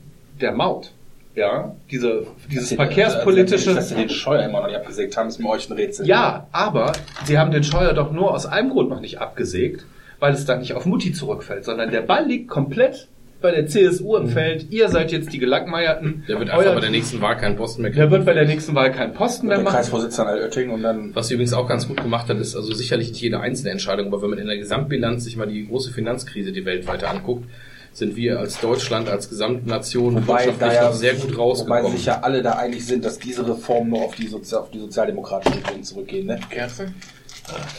der 0.41 0.53
Maut. 0.53 0.93
Ja, 1.37 1.75
diese, 1.91 2.25
dieses 2.51 2.73
verkehrspolitische. 2.73 3.75
Dass 3.75 3.89
sie 3.89 3.95
den 3.95 4.09
Scheuer 4.09 4.43
immer 4.43 4.61
noch 4.61 4.67
nicht 4.67 4.77
abgesägt 4.77 5.15
haben, 5.17 5.29
ist 5.29 5.39
mir 5.39 5.47
euch 5.47 5.69
ein 5.69 5.73
Rätsel. 5.73 6.07
Ja, 6.07 6.47
aber 6.51 6.93
sie 7.25 7.37
haben 7.37 7.51
den 7.51 7.63
Scheuer 7.63 7.93
doch 7.93 8.11
nur 8.11 8.33
aus 8.33 8.47
einem 8.47 8.71
Grund 8.71 8.89
noch 8.89 9.01
nicht 9.01 9.21
abgesägt, 9.21 9.85
weil 10.19 10.33
es 10.33 10.45
dann 10.45 10.61
nicht 10.61 10.73
auf 10.73 10.87
Mutti 10.87 11.13
zurückfällt, 11.13 11.63
sondern 11.63 11.91
der 11.91 12.01
Ball 12.01 12.25
liegt 12.25 12.49
komplett 12.49 13.07
bei 13.39 13.51
der 13.51 13.67
CSU 13.67 14.15
im 14.15 14.29
Feld. 14.29 14.71
Ihr 14.71 14.89
seid 14.89 15.11
jetzt 15.11 15.31
die 15.31 15.37
Gelackmeierten. 15.37 16.23
Der 16.27 16.39
wird 16.39 16.49
einfach 16.49 16.73
bei 16.73 16.79
der 16.79 16.89
nächsten 16.89 17.21
Wahl 17.21 17.37
keinen 17.37 17.55
Posten 17.55 17.83
mehr 17.83 17.91
der 17.91 18.09
wird 18.09 18.25
bei 18.25 18.33
der 18.33 18.45
nächsten 18.45 18.73
Wahl 18.73 18.91
keinen 18.91 19.13
Posten 19.13 19.45
mehr 19.45 19.57
Der 19.57 19.63
machen. 19.63 19.75
Kreisvorsitzende 19.75 20.31
in 20.31 20.37
Altötting 20.39 20.71
und 20.71 20.81
dann 20.81 21.13
Was 21.13 21.27
sie 21.27 21.35
übrigens 21.35 21.53
auch 21.53 21.67
ganz 21.67 21.87
gut 21.87 22.01
gemacht 22.01 22.29
hat, 22.29 22.37
ist 22.39 22.55
also 22.55 22.73
sicherlich 22.73 23.09
nicht 23.09 23.21
jede 23.21 23.39
einzelne 23.39 23.69
Entscheidung, 23.69 24.07
aber 24.07 24.23
wenn 24.23 24.31
man 24.31 24.39
in 24.39 24.47
der 24.47 24.57
Gesamtbilanz 24.57 25.25
sich 25.25 25.37
mal 25.37 25.45
die 25.45 25.67
große 25.67 25.93
Finanzkrise, 25.93 26.51
die 26.51 26.65
weltweit 26.65 27.03
anguckt, 27.03 27.45
sind 27.97 28.15
wir 28.15 28.39
als 28.39 28.61
Deutschland, 28.61 29.09
als 29.09 29.27
Gesamtnation 29.27 30.13
Wobei, 30.13 30.45
wirtschaftlich 30.45 30.59
da 30.59 30.73
ja, 30.73 30.87
noch 30.89 30.93
sehr 30.93 31.15
gut 31.15 31.31
wobei 31.31 31.41
rausgekommen. 31.41 31.91
sich 31.93 32.05
ja 32.05 32.19
alle 32.21 32.43
da 32.43 32.51
einig 32.51 32.85
sind, 32.85 33.03
dass 33.03 33.17
diese 33.17 33.47
Reformen 33.47 33.89
nur 33.89 34.03
auf 34.03 34.13
die, 34.13 34.27
Sozi 34.27 34.55
auf 34.55 34.69
die 34.69 34.77
sozialdemokratischen 34.77 35.63
Gründe 35.63 35.81
zurückgehen. 35.81 36.27
Ne? 36.27 36.39
Kerze? 36.51 36.93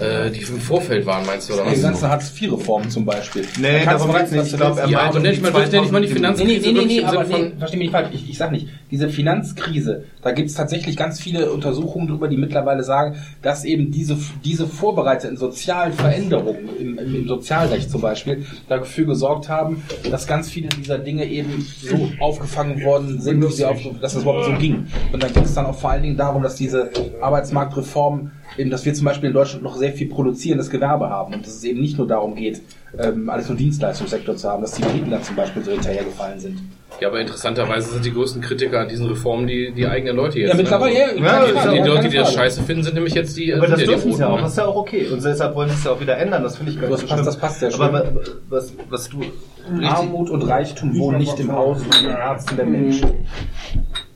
Äh, 0.01 0.31
die 0.31 0.41
im 0.41 0.61
Vorfeld 0.61 1.05
waren, 1.05 1.27
meinst 1.27 1.51
du, 1.51 1.55
oder 1.55 1.65
Die 1.65 1.73
was? 1.73 1.83
ganzen 1.83 2.09
Hartz-IV-Reformen 2.09 2.89
zum 2.89 3.05
Beispiel. 3.05 3.45
Nee, 3.61 3.85
darum 3.85 4.13
geht's 4.15 4.31
nicht. 4.31 4.47
Ich 4.47 4.57
glaub, 4.57 4.77
du 4.77 4.81
er 4.81 4.89
ja, 4.89 4.99
meinte 5.03 5.19
aber 5.19 5.29
ich 5.31 5.41
mal, 5.43 5.85
ich 5.85 5.91
mal 5.91 6.01
die 6.01 6.09
Nee, 6.09 6.15
Finanzkrise 6.15 6.67
nee, 6.67 6.73
nee, 6.73 6.79
nee, 6.81 6.87
nee 6.87 6.99
im 6.99 7.05
aber 7.07 7.25
nee, 7.25 7.53
versteh 7.59 7.77
mich 7.77 7.87
nicht 7.87 7.93
falsch. 7.93 8.09
Ich, 8.13 8.31
ich 8.31 8.39
sag 8.39 8.51
nicht, 8.51 8.69
diese 8.91 9.11
Finanzkrise, 9.11 10.05
da 10.23 10.31
gibt's 10.33 10.55
tatsächlich 10.55 10.97
ganz 10.97 11.21
viele 11.21 11.53
Untersuchungen 11.53 12.09
drüber, 12.09 12.29
die 12.29 12.39
mittlerweile 12.39 12.83
sagen, 12.83 13.17
dass 13.43 13.65
eben 13.65 13.91
diese, 13.91 14.17
diese 14.43 14.67
vorbereiteten 14.67 15.37
sozialen 15.37 15.93
Veränderungen 15.93 16.69
im, 16.79 16.99
im, 16.99 17.15
im 17.15 17.29
Sozialrecht 17.29 17.91
zum 17.91 18.01
Beispiel 18.01 18.47
dafür 18.69 19.05
gesorgt 19.05 19.51
haben, 19.51 19.83
dass 20.11 20.27
ganz 20.27 20.49
viele 20.49 20.69
dieser 20.69 20.99
Dinge 20.99 21.27
eben 21.27 21.67
so 21.83 22.11
aufgefangen 22.21 22.83
worden 22.85 23.21
sind, 23.21 23.45
wie 23.45 23.53
sie 23.53 23.67
auf, 23.67 23.79
dass 24.01 24.15
es 24.15 24.23
überhaupt 24.23 24.47
so 24.47 24.53
ging. 24.53 24.87
Und 25.13 25.23
dann 25.23 25.33
ging 25.33 25.43
es 25.43 25.53
dann 25.55 25.67
auch 25.67 25.79
vor 25.79 25.91
allen 25.91 26.03
Dingen 26.03 26.17
darum, 26.17 26.43
dass 26.43 26.55
diese 26.55 26.91
Arbeitsmarktreformen 27.21 28.33
eben, 28.59 28.71
dass 28.71 28.85
wir 28.85 28.93
zum 28.95 29.05
Beispiel 29.05 29.29
in 29.29 29.35
Deutschland 29.35 29.63
noch 29.63 29.77
sehr 29.77 29.93
viel 29.93 30.09
produzierendes 30.09 30.71
Gewerbe 30.71 31.09
haben 31.09 31.35
und 31.35 31.47
dass 31.47 31.55
es 31.55 31.65
eben 31.65 31.81
nicht 31.81 31.97
nur 31.99 32.07
darum 32.07 32.35
geht, 32.35 32.61
ähm, 32.99 33.29
alles 33.31 33.49
nur 33.49 33.57
Dienstleistungssektor 33.57 34.37
zu 34.37 34.49
haben, 34.49 34.63
dass 34.63 34.73
die 34.73 34.83
Briten 34.83 35.11
da 35.11 35.23
zum 35.23 35.37
Beispiel 35.37 35.63
so 35.63 35.71
hinterhergefallen 35.73 36.39
sind. 36.41 36.59
Ja, 37.01 37.09
aber 37.09 37.21
interessanterweise 37.21 37.91
sind 37.93 38.05
die 38.05 38.13
größten 38.13 38.41
Kritiker 38.41 38.81
an 38.81 38.89
diesen 38.89 39.07
Reformen 39.07 39.47
die, 39.47 39.73
die 39.73 39.87
eigenen 39.87 40.17
Leute 40.17 40.41
jetzt. 40.41 40.51
Ja, 40.51 40.57
mittlerweile, 40.57 40.95
ja, 40.99 41.07
Also, 41.39 41.55
keine 41.55 41.71
die, 41.73 41.79
ja, 41.79 41.85
Leute, 41.87 42.09
die 42.09 42.17
das 42.17 42.33
scheiße 42.33 42.63
finden, 42.63 42.83
sind 42.83 42.95
nämlich 42.95 43.15
jetzt 43.15 43.37
die, 43.37 43.55
Aber 43.55 43.67
das 43.69 43.81
ja 43.81 43.87
dürfen 43.87 44.13
sie 44.13 44.21
ja 44.21 44.29
auch, 44.29 44.37
ne? 44.37 44.43
das 44.43 44.53
ist 44.53 44.59
ja 44.59 44.65
auch 44.67 44.77
okay. 44.77 45.07
Und 45.09 45.23
deshalb 45.23 45.55
wollen 45.55 45.69
sie 45.69 45.75
es 45.77 45.85
ja 45.85 45.93
auch 45.93 46.01
wieder 46.01 46.17
ändern, 46.17 46.43
das 46.43 46.57
finde 46.57 46.73
ich 46.73 46.81
gar 46.81 46.89
Das 46.91 47.03
nicht 47.03 47.11
so 47.11 47.15
passt- 47.15 47.21
schlimm. 47.21 47.27
das 47.27 47.37
passt 47.37 47.61
sehr 47.61 47.75
Aber 47.75 48.05
schön. 48.05 48.17
wa- 48.17 48.21
was, 48.49 48.73
was 48.89 49.09
du 49.11 49.19
richtig... 49.19 49.89
Armut 49.91 50.31
und 50.31 50.43
Reichtum 50.43 50.99
wohnen 50.99 51.19
nicht 51.19 51.39
im 51.39 51.53
Haus, 51.53 51.79
sondern 51.83 52.05
im 52.07 52.17
Herzen 52.17 52.57
der 52.57 52.67
Menschen. 52.67 53.11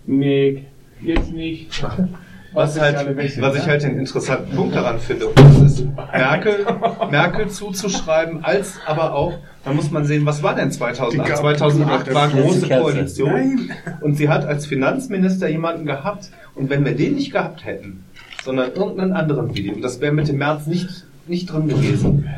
Nee, 0.07 0.65
jetzt 1.03 1.31
nicht. 1.33 1.69
Was, 2.55 2.79
halt, 2.79 3.17
was 3.17 3.57
ich 3.57 3.63
ja? 3.63 3.67
halt 3.67 3.83
den 3.83 3.99
interessanten 3.99 4.55
Punkt 4.55 4.75
daran 4.75 4.99
finde, 4.99 5.29
und 5.29 5.39
das 5.39 5.73
ist 5.73 5.87
Merkel, 5.97 6.67
Merkel 7.11 7.49
zuzuschreiben, 7.49 8.45
als 8.45 8.75
aber 8.87 9.15
auch, 9.15 9.39
da 9.65 9.73
muss 9.73 9.91
man 9.91 10.05
sehen, 10.05 10.27
was 10.27 10.43
war 10.43 10.55
denn 10.55 10.71
2008? 10.71 11.29
Die 11.29 11.35
2008 11.35 12.15
war 12.15 12.29
große. 12.29 12.69
Koalition 12.69 13.71
und 14.03 14.17
sie 14.17 14.29
hat 14.29 14.45
als 14.45 14.67
Finanzminister 14.67 15.49
jemanden 15.49 15.87
gehabt 15.87 16.31
und 16.55 16.69
wenn 16.69 16.85
wir 16.85 16.95
den 16.95 17.15
nicht 17.15 17.33
gehabt 17.33 17.65
hätten, 17.65 18.05
sondern 18.45 18.73
irgendeinen 18.75 19.13
anderen 19.13 19.55
Video, 19.55 19.75
und 19.75 19.83
das 19.83 20.01
wäre 20.01 20.13
mit 20.13 20.29
dem 20.29 20.39
März 20.39 20.67
nicht, 20.67 21.07
nicht 21.27 21.51
drin 21.51 21.69
gewesen, 21.69 22.29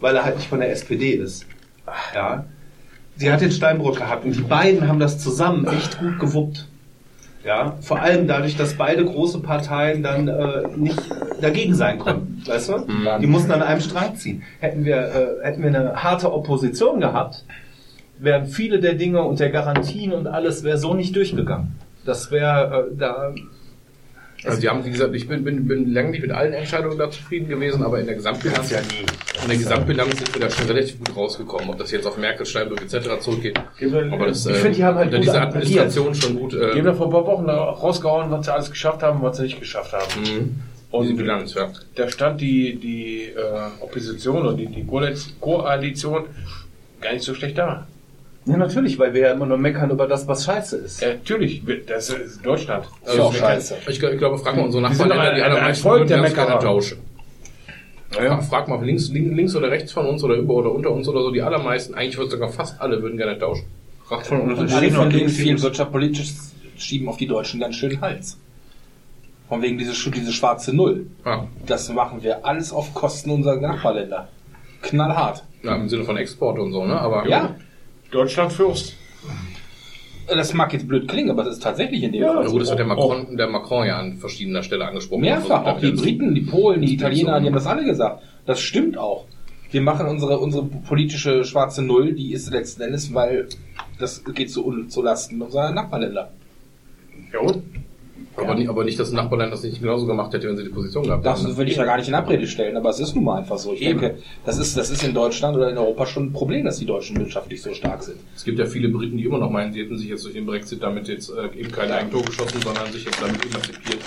weil 0.00 0.14
er 0.14 0.24
halt 0.24 0.36
nicht 0.36 0.48
von 0.48 0.60
der 0.60 0.70
SPD 0.70 1.12
ist. 1.12 1.46
Ja. 2.14 2.44
Sie 3.16 3.32
hat 3.32 3.40
den 3.40 3.50
Steinbrück 3.50 3.96
gehabt 3.96 4.24
und 4.24 4.36
die 4.36 4.42
beiden 4.42 4.86
haben 4.86 5.00
das 5.00 5.18
zusammen 5.18 5.66
echt 5.66 5.98
gut 5.98 6.20
gewuppt. 6.20 6.68
Ja, 7.44 7.76
vor 7.80 8.00
allem 8.00 8.26
dadurch, 8.26 8.56
dass 8.56 8.74
beide 8.74 9.04
große 9.04 9.40
Parteien 9.40 10.02
dann 10.02 10.28
äh, 10.28 10.62
nicht 10.76 10.98
dagegen 11.40 11.74
sein 11.74 11.98
konnten. 11.98 12.42
Weißt 12.46 12.68
du? 12.68 12.86
Die 13.20 13.26
mussten 13.26 13.52
an 13.52 13.62
einem 13.62 13.80
Strang 13.80 14.16
ziehen. 14.16 14.42
Hätten 14.60 14.84
wir, 14.84 14.96
äh, 14.96 15.44
hätten 15.44 15.62
wir 15.62 15.68
eine 15.68 16.02
harte 16.02 16.32
Opposition 16.32 17.00
gehabt, 17.00 17.44
wären 18.18 18.46
viele 18.46 18.80
der 18.80 18.94
Dinge 18.94 19.22
und 19.22 19.38
der 19.40 19.50
Garantien 19.50 20.12
und 20.12 20.26
alles 20.26 20.64
wäre 20.64 20.78
so 20.78 20.94
nicht 20.94 21.14
durchgegangen. 21.14 21.76
Das 22.04 22.30
wäre 22.30 22.88
äh, 22.90 22.96
da. 22.96 23.32
Also 24.44 24.60
die 24.60 24.68
haben, 24.68 24.84
wie 24.84 24.90
gesagt, 24.90 25.14
ich 25.14 25.26
bin, 25.26 25.42
bin, 25.42 25.66
bin 25.66 25.92
lange 25.92 26.10
nicht 26.10 26.22
mit 26.22 26.30
allen 26.30 26.52
Entscheidungen 26.52 26.96
da 26.96 27.10
zufrieden 27.10 27.48
gewesen, 27.48 27.82
aber 27.82 27.98
in 27.98 28.06
der 28.06 28.14
Gesamtbilanz, 28.14 28.70
ja 28.70 28.80
nie. 28.80 29.04
in 29.42 29.48
der 29.48 29.56
Gesamtbilanz 29.56 30.16
sind 30.16 30.32
wir 30.34 30.40
da 30.42 30.50
schon 30.50 30.66
relativ 30.66 30.98
gut 30.98 31.16
rausgekommen. 31.16 31.68
Ob 31.70 31.78
das 31.78 31.90
jetzt 31.90 32.06
auf 32.06 32.16
Merkel, 32.18 32.46
Steinbrück 32.46 32.80
etc. 32.82 33.20
zurückgeht. 33.20 33.58
Aber 34.12 34.26
das, 34.26 34.46
Ich 34.46 34.56
finde, 34.56 34.76
die 34.76 34.84
haben 34.84 34.96
halt 34.96 35.06
unter 35.08 35.18
dieser 35.18 35.42
agiert. 35.42 35.56
Administration 35.56 36.14
schon 36.14 36.36
gut. 36.36 36.52
Die 36.52 36.56
Äh, 36.58 36.70
haben 36.78 36.86
ja 36.86 36.94
vor 36.94 37.06
ein 37.06 37.12
paar 37.12 37.26
Wochen 37.26 37.46
da 37.46 37.56
rausgehauen, 37.64 38.30
was 38.30 38.46
sie 38.46 38.52
alles 38.52 38.70
geschafft 38.70 39.02
haben 39.02 39.18
und 39.18 39.24
was 39.24 39.36
sie 39.38 39.42
nicht 39.44 39.58
geschafft 39.58 39.92
haben. 39.92 40.20
mhm. 40.22 40.54
Und 40.90 41.02
diese 41.04 41.16
Bilanz, 41.16 41.52
ja. 41.54 41.70
da 41.96 42.08
stand 42.08 42.40
die, 42.40 42.76
die 42.76 43.24
äh, 43.36 43.82
Opposition 43.82 44.38
oder 44.38 44.54
die, 44.54 44.66
die 44.66 44.86
Koalition 45.40 46.24
gar 47.00 47.12
nicht 47.12 47.24
so 47.24 47.34
schlecht 47.34 47.58
da. 47.58 47.86
Ja, 48.48 48.56
natürlich, 48.56 48.98
weil 48.98 49.12
wir 49.12 49.20
ja 49.20 49.32
immer 49.32 49.46
nur 49.46 49.58
meckern 49.58 49.90
über 49.90 50.06
das, 50.06 50.26
was 50.26 50.44
scheiße 50.44 50.76
ist. 50.78 51.00
Ja, 51.02 51.08
natürlich, 51.08 51.62
das 51.86 52.08
ist 52.10 52.44
Deutschland. 52.44 52.86
Das 53.04 53.10
Also, 53.10 53.22
ist 53.22 53.26
auch 53.28 53.34
scheiße. 53.34 53.76
Ich, 53.88 54.02
ich 54.02 54.18
glaube, 54.18 54.38
frag 54.38 54.56
mal 54.56 54.64
unsere 54.64 54.82
Nachbarländer, 54.82 55.34
die 55.34 55.42
allermeisten 55.42 55.82
Volk 55.82 56.00
würden 56.00 56.08
der 56.08 56.22
Meckerer. 56.22 56.58
tauschen. 56.60 56.98
Ja. 58.18 58.40
Frag 58.40 58.68
mal 58.68 58.82
links, 58.82 59.10
links, 59.10 59.54
oder 59.54 59.70
rechts 59.70 59.92
von 59.92 60.06
uns 60.06 60.24
oder 60.24 60.36
über 60.36 60.54
oder 60.54 60.72
unter 60.72 60.90
uns 60.90 61.06
oder 61.08 61.20
so, 61.22 61.30
die 61.30 61.42
allermeisten, 61.42 61.94
eigentlich 61.94 62.16
würde 62.16 62.30
sogar 62.30 62.48
fast 62.48 62.80
alle 62.80 63.02
würden 63.02 63.18
gerne 63.18 63.38
tauschen. 63.38 63.66
Fragt 64.06 64.28
von 64.28 64.40
uns. 64.40 64.58
Und 64.58 64.72
alle 64.72 64.90
von 64.90 65.10
denen 65.10 65.28
viel 65.28 65.60
wirtschaftspolitisch 65.60 66.32
schieben 66.78 67.08
auf 67.08 67.18
die 67.18 67.26
Deutschen 67.26 67.60
ganz 67.60 67.76
schön 67.76 68.00
Hals. 68.00 68.38
Von 69.48 69.60
wegen 69.60 69.76
diese, 69.76 69.92
diese 70.10 70.32
schwarze 70.32 70.74
Null. 70.74 71.06
Ja. 71.26 71.46
Das 71.66 71.90
machen 71.90 72.22
wir 72.22 72.46
alles 72.46 72.72
auf 72.72 72.94
Kosten 72.94 73.30
unserer 73.30 73.56
Nachbarländer. 73.56 74.28
Knallhart. 74.80 75.44
Ja, 75.62 75.74
im 75.76 75.88
Sinne 75.88 76.04
von 76.04 76.16
Export 76.16 76.58
und 76.58 76.72
so, 76.72 76.84
ne? 76.86 76.98
Aber 76.98 77.26
Ja, 77.28 77.56
Deutschland 78.10 78.52
Fürst. 78.52 78.96
das 80.26 80.54
mag 80.54 80.72
jetzt 80.72 80.86
blöd 80.88 81.08
klingen, 81.08 81.30
aber 81.30 81.44
das 81.44 81.54
ist 81.54 81.62
tatsächlich 81.62 82.02
in 82.02 82.12
dem 82.12 82.22
Ja, 82.22 82.34
Fall 82.34 82.46
gut, 82.46 82.62
das 82.62 82.70
hat 82.70 82.78
der 82.78 82.86
Macron, 82.86 83.36
der 83.36 83.48
Macron 83.48 83.86
ja 83.86 83.98
an 83.98 84.16
verschiedener 84.18 84.62
Stelle 84.62 84.84
angesprochen. 84.86 85.20
Mehrfach, 85.22 85.64
Also, 85.64 85.76
auch 85.76 85.80
die 85.80 85.92
Briten, 85.92 86.34
die 86.34 86.42
Polen, 86.42 86.80
die 86.82 86.94
Italiener, 86.94 87.40
die 87.40 87.46
haben 87.46 87.54
das 87.54 87.66
alle 87.66 87.84
gesagt. 87.84 88.22
Das 88.46 88.60
stimmt 88.60 88.96
auch. 88.98 89.26
Wir 89.70 89.82
machen 89.82 90.06
unsere, 90.06 90.38
unsere 90.38 90.64
politische 90.64 91.44
schwarze 91.44 91.82
Null, 91.82 92.14
die 92.14 92.32
ist 92.32 92.50
letzten 92.50 92.82
Endes, 92.82 93.12
weil 93.12 93.48
das 93.98 94.24
geht 94.34 94.50
zu, 94.50 94.84
zu 94.88 95.02
Lasten 95.02 95.42
unserer 95.42 95.72
Nachbarländer. 95.72 96.30
Ja, 97.32 97.40
und? 97.40 97.62
Aber, 98.44 98.54
nicht, 98.54 98.68
aber 98.68 98.84
nicht, 98.84 98.98
dass 98.98 99.10
ein 99.10 99.16
Nachbarland 99.16 99.52
das 99.52 99.62
nicht 99.62 99.80
genauso 99.80 100.06
gemacht 100.06 100.32
hätte, 100.32 100.48
wenn 100.48 100.56
sie 100.56 100.64
die 100.64 100.68
Position 100.70 101.04
gehabt 101.04 101.24
Das 101.26 101.42
hätten. 101.44 101.56
will 101.56 101.68
ich 101.68 101.76
ja 101.76 101.84
gar 101.84 101.96
nicht 101.96 102.08
in 102.08 102.14
Abrede 102.14 102.46
stellen, 102.46 102.76
aber 102.76 102.90
es 102.90 103.00
ist 103.00 103.14
nun 103.14 103.24
mal 103.24 103.38
einfach 103.38 103.58
so. 103.58 103.72
Ich 103.72 103.82
Eben. 103.82 104.00
denke, 104.00 104.18
das 104.44 104.58
ist, 104.58 104.76
das 104.76 104.90
ist 104.90 105.02
in 105.04 105.14
Deutschland 105.14 105.56
oder 105.56 105.70
in 105.70 105.78
Europa 105.78 106.06
schon 106.06 106.24
ein 106.26 106.32
Problem, 106.32 106.64
dass 106.64 106.78
die 106.78 106.86
Deutschen 106.86 107.16
wirtschaftlich 107.18 107.60
so 107.62 107.72
stark 107.74 108.02
sind. 108.02 108.18
Es 108.36 108.44
gibt 108.44 108.58
ja 108.58 108.66
viele 108.66 108.88
Briten, 108.88 109.16
die 109.16 109.24
immer 109.24 109.38
noch 109.38 109.50
meinen, 109.50 109.72
sie 109.72 109.82
hätten 109.82 109.96
sich 109.98 110.08
jetzt 110.08 110.24
durch 110.24 110.34
den 110.34 110.46
Brexit 110.46 110.82
damit 110.82 111.08
jetzt 111.08 111.30
äh, 111.30 111.58
eben 111.58 111.72
kein 111.72 111.90
Eigentor 111.90 112.22
geschossen, 112.22 112.60
sondern 112.62 112.90
sich 112.92 113.04
jetzt 113.04 113.20
damit 113.20 113.44
emanzipiert, 113.44 113.98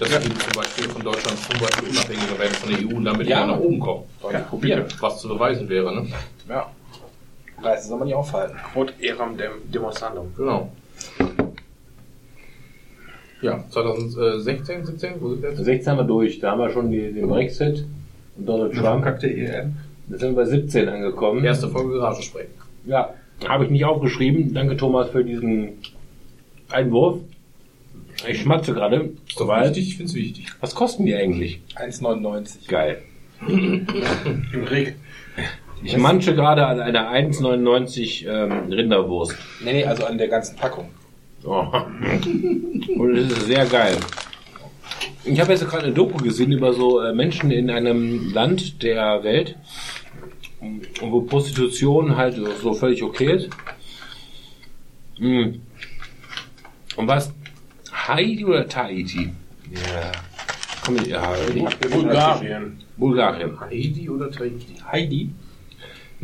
dass 0.00 0.08
sie 0.08 0.14
eben 0.16 0.38
zum 0.40 0.52
Beispiel 0.54 0.88
von 0.88 1.02
Deutschland 1.02 1.38
zum 1.38 1.60
Beispiel 1.60 1.88
unabhängiger 1.90 2.38
werden 2.38 2.54
von 2.54 2.70
der 2.70 2.78
EU 2.80 2.96
und 2.96 3.04
damit 3.04 3.26
Ja. 3.28 3.46
nach 3.46 3.58
oben 3.60 3.78
kommen. 3.80 4.02
Die 4.30 4.36
probieren. 4.48 4.84
Was 5.00 5.20
zu 5.20 5.28
beweisen 5.28 5.68
wäre, 5.68 5.94
ne? 5.94 6.06
Ja. 6.48 6.70
Preise 7.60 7.88
soll 7.88 7.98
man 7.98 8.08
nicht 8.08 8.16
aufhalten. 8.16 8.56
Quod 8.72 8.92
eram 9.00 9.36
dem 9.36 9.52
demonstrandum. 9.72 10.32
Genau. 10.36 10.70
Ja, 13.44 13.62
2016, 13.68 14.86
17, 14.86 15.12
wo 15.20 15.28
sind 15.28 15.42
wir 15.42 15.50
jetzt? 15.50 15.62
16 15.62 15.90
haben 15.90 15.98
wir 15.98 16.04
durch. 16.04 16.38
Da 16.40 16.52
haben 16.52 16.60
wir 16.60 16.70
schon 16.70 16.90
die, 16.90 17.12
den 17.12 17.28
Brexit 17.28 17.84
und 18.38 18.46
Donald 18.46 18.72
Trump. 18.74 19.04
EM. 19.22 19.74
Jetzt 20.08 20.20
sind 20.20 20.30
wir 20.30 20.44
bei 20.44 20.44
17 20.46 20.88
angekommen. 20.88 21.44
Erste 21.44 21.68
Folge 21.68 21.98
Garagensprechen. 21.98 22.52
Ja, 22.86 23.12
habe 23.46 23.64
ich 23.66 23.70
nicht 23.70 23.84
aufgeschrieben. 23.84 24.54
Danke 24.54 24.78
Thomas 24.78 25.10
für 25.10 25.22
diesen 25.22 25.72
Einwurf. 26.70 27.18
Ich 28.26 28.40
schmatze 28.40 28.72
gerade. 28.72 29.10
Ist 29.28 29.38
doch 29.38 29.46
weil- 29.46 29.68
wichtig, 29.68 29.88
ich 29.88 29.96
finde 29.98 30.10
es 30.10 30.14
wichtig. 30.14 30.46
Was 30.60 30.74
kosten 30.74 31.04
die 31.04 31.14
eigentlich? 31.14 31.60
1,99. 31.76 32.66
Geil. 32.66 33.02
Im 33.46 34.64
Reg. 34.70 34.94
Ich 35.82 35.98
manche 35.98 36.34
gerade 36.34 36.66
an 36.66 36.80
einer 36.80 37.10
1,99 37.10 38.26
ähm, 38.26 38.72
Rinderwurst. 38.72 39.36
Nee, 39.62 39.72
nee, 39.74 39.84
also 39.84 40.06
an 40.06 40.16
der 40.16 40.28
ganzen 40.28 40.56
Packung. 40.56 40.88
Oh. 41.44 41.66
Und 42.98 43.16
es 43.16 43.30
ist 43.30 43.46
sehr 43.46 43.66
geil. 43.66 43.96
Ich 45.24 45.40
habe 45.40 45.52
jetzt 45.52 45.68
gerade 45.68 45.84
eine 45.84 45.94
Doku 45.94 46.18
gesehen 46.18 46.52
über 46.52 46.72
so 46.72 47.00
äh, 47.00 47.12
Menschen 47.12 47.50
in 47.50 47.70
einem 47.70 48.32
Land 48.32 48.82
der 48.82 49.22
Welt, 49.24 49.56
wo 51.00 51.22
Prostitution 51.22 52.16
halt 52.16 52.40
so, 52.62 52.74
völlig 52.74 53.02
okay 53.02 53.32
ist. 53.36 53.50
Mm. 55.18 55.60
Und 56.96 57.08
was? 57.08 57.32
Haiti 57.92 58.44
oder 58.44 58.68
Tahiti? 58.68 59.32
Ja. 59.70 60.12
Komm, 60.84 60.96
ja, 61.06 61.34
Bulgarien. 61.90 62.78
Bulgarien. 62.96 63.58
Haiti 63.60 64.10
oder 64.10 64.30
Tahiti? 64.30 64.74
Heidi? 64.90 65.30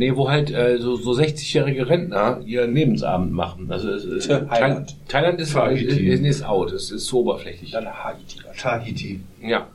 Nee, 0.00 0.16
wo 0.16 0.30
halt 0.30 0.50
äh, 0.50 0.78
so, 0.78 0.96
so 0.96 1.12
60-jährige 1.12 1.86
Rentner 1.86 2.40
ihren 2.46 2.74
Lebensabend 2.74 3.34
machen. 3.34 3.70
Also 3.70 3.90
es, 3.90 4.04
es, 4.06 4.28
Thailand. 4.28 4.48
Thailand. 4.48 4.96
Thailand 5.08 5.40
ist, 5.40 5.52
Tahiti. 5.52 6.08
ist, 6.08 6.24
ist 6.24 6.42
out, 6.42 6.72
es 6.72 6.90
ist 6.90 7.04
zu 7.04 7.18
oberflächlich. 7.18 7.72
Dann 7.72 7.86
Haiti. 7.86 8.38
Tahiti. 8.58 9.20
Ja. 9.42 9.66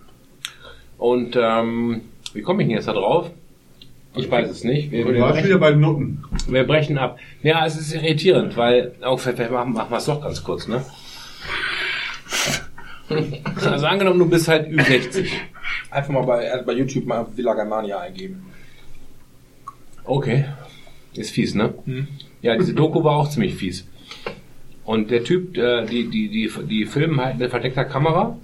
Und 0.97 1.37
ähm, 1.39 2.01
wie 2.33 2.41
komme 2.41 2.63
ich 2.63 2.69
denn 2.69 2.75
jetzt 2.75 2.87
da 2.87 2.93
drauf? 2.93 3.29
Ich 4.15 4.31
weiß 4.31 4.49
es 4.49 4.63
nicht. 4.63 4.89
Wir, 4.89 5.07
wir, 5.07 5.21
warst 5.21 5.43
wieder 5.43 5.59
brechen, 5.59 5.75
bei 5.75 5.79
Nutten. 5.79 6.23
wir 6.47 6.63
brechen 6.65 6.97
ab. 6.97 7.19
Ja, 7.43 7.63
es 7.63 7.77
ist 7.77 7.93
irritierend, 7.93 8.57
weil, 8.57 8.93
auch 9.03 9.19
vielleicht 9.19 9.51
machen, 9.51 9.73
machen 9.73 9.91
wir 9.91 9.97
es 9.97 10.05
doch 10.05 10.23
ganz 10.23 10.43
kurz, 10.43 10.67
ne? 10.67 10.83
Also 13.63 13.85
angenommen, 13.85 14.17
du 14.17 14.27
bist 14.27 14.47
halt 14.47 14.69
Ü60. 14.69 15.27
Einfach 15.91 16.09
mal 16.09 16.23
bei, 16.23 16.45
äh, 16.45 16.63
bei 16.65 16.73
YouTube 16.73 17.05
mal 17.05 17.27
Villa 17.35 17.53
Germania 17.53 17.99
eingeben. 17.99 18.54
Okay. 20.05 20.45
Ist 21.15 21.31
fies, 21.31 21.55
ne? 21.55 21.73
Ja, 22.41 22.57
diese 22.57 22.73
Doku 22.73 23.03
war 23.03 23.15
auch 23.17 23.29
ziemlich 23.29 23.55
fies. 23.55 23.87
Und 24.83 25.09
der 25.09 25.23
Typ, 25.23 25.57
äh, 25.57 25.85
die, 25.85 26.09
die, 26.09 26.29
die, 26.29 26.51
die 26.67 26.85
filmen 26.85 27.19
halt 27.19 27.39
mit 27.39 27.49
verdeckter 27.49 27.85
Kamera. 27.85 28.37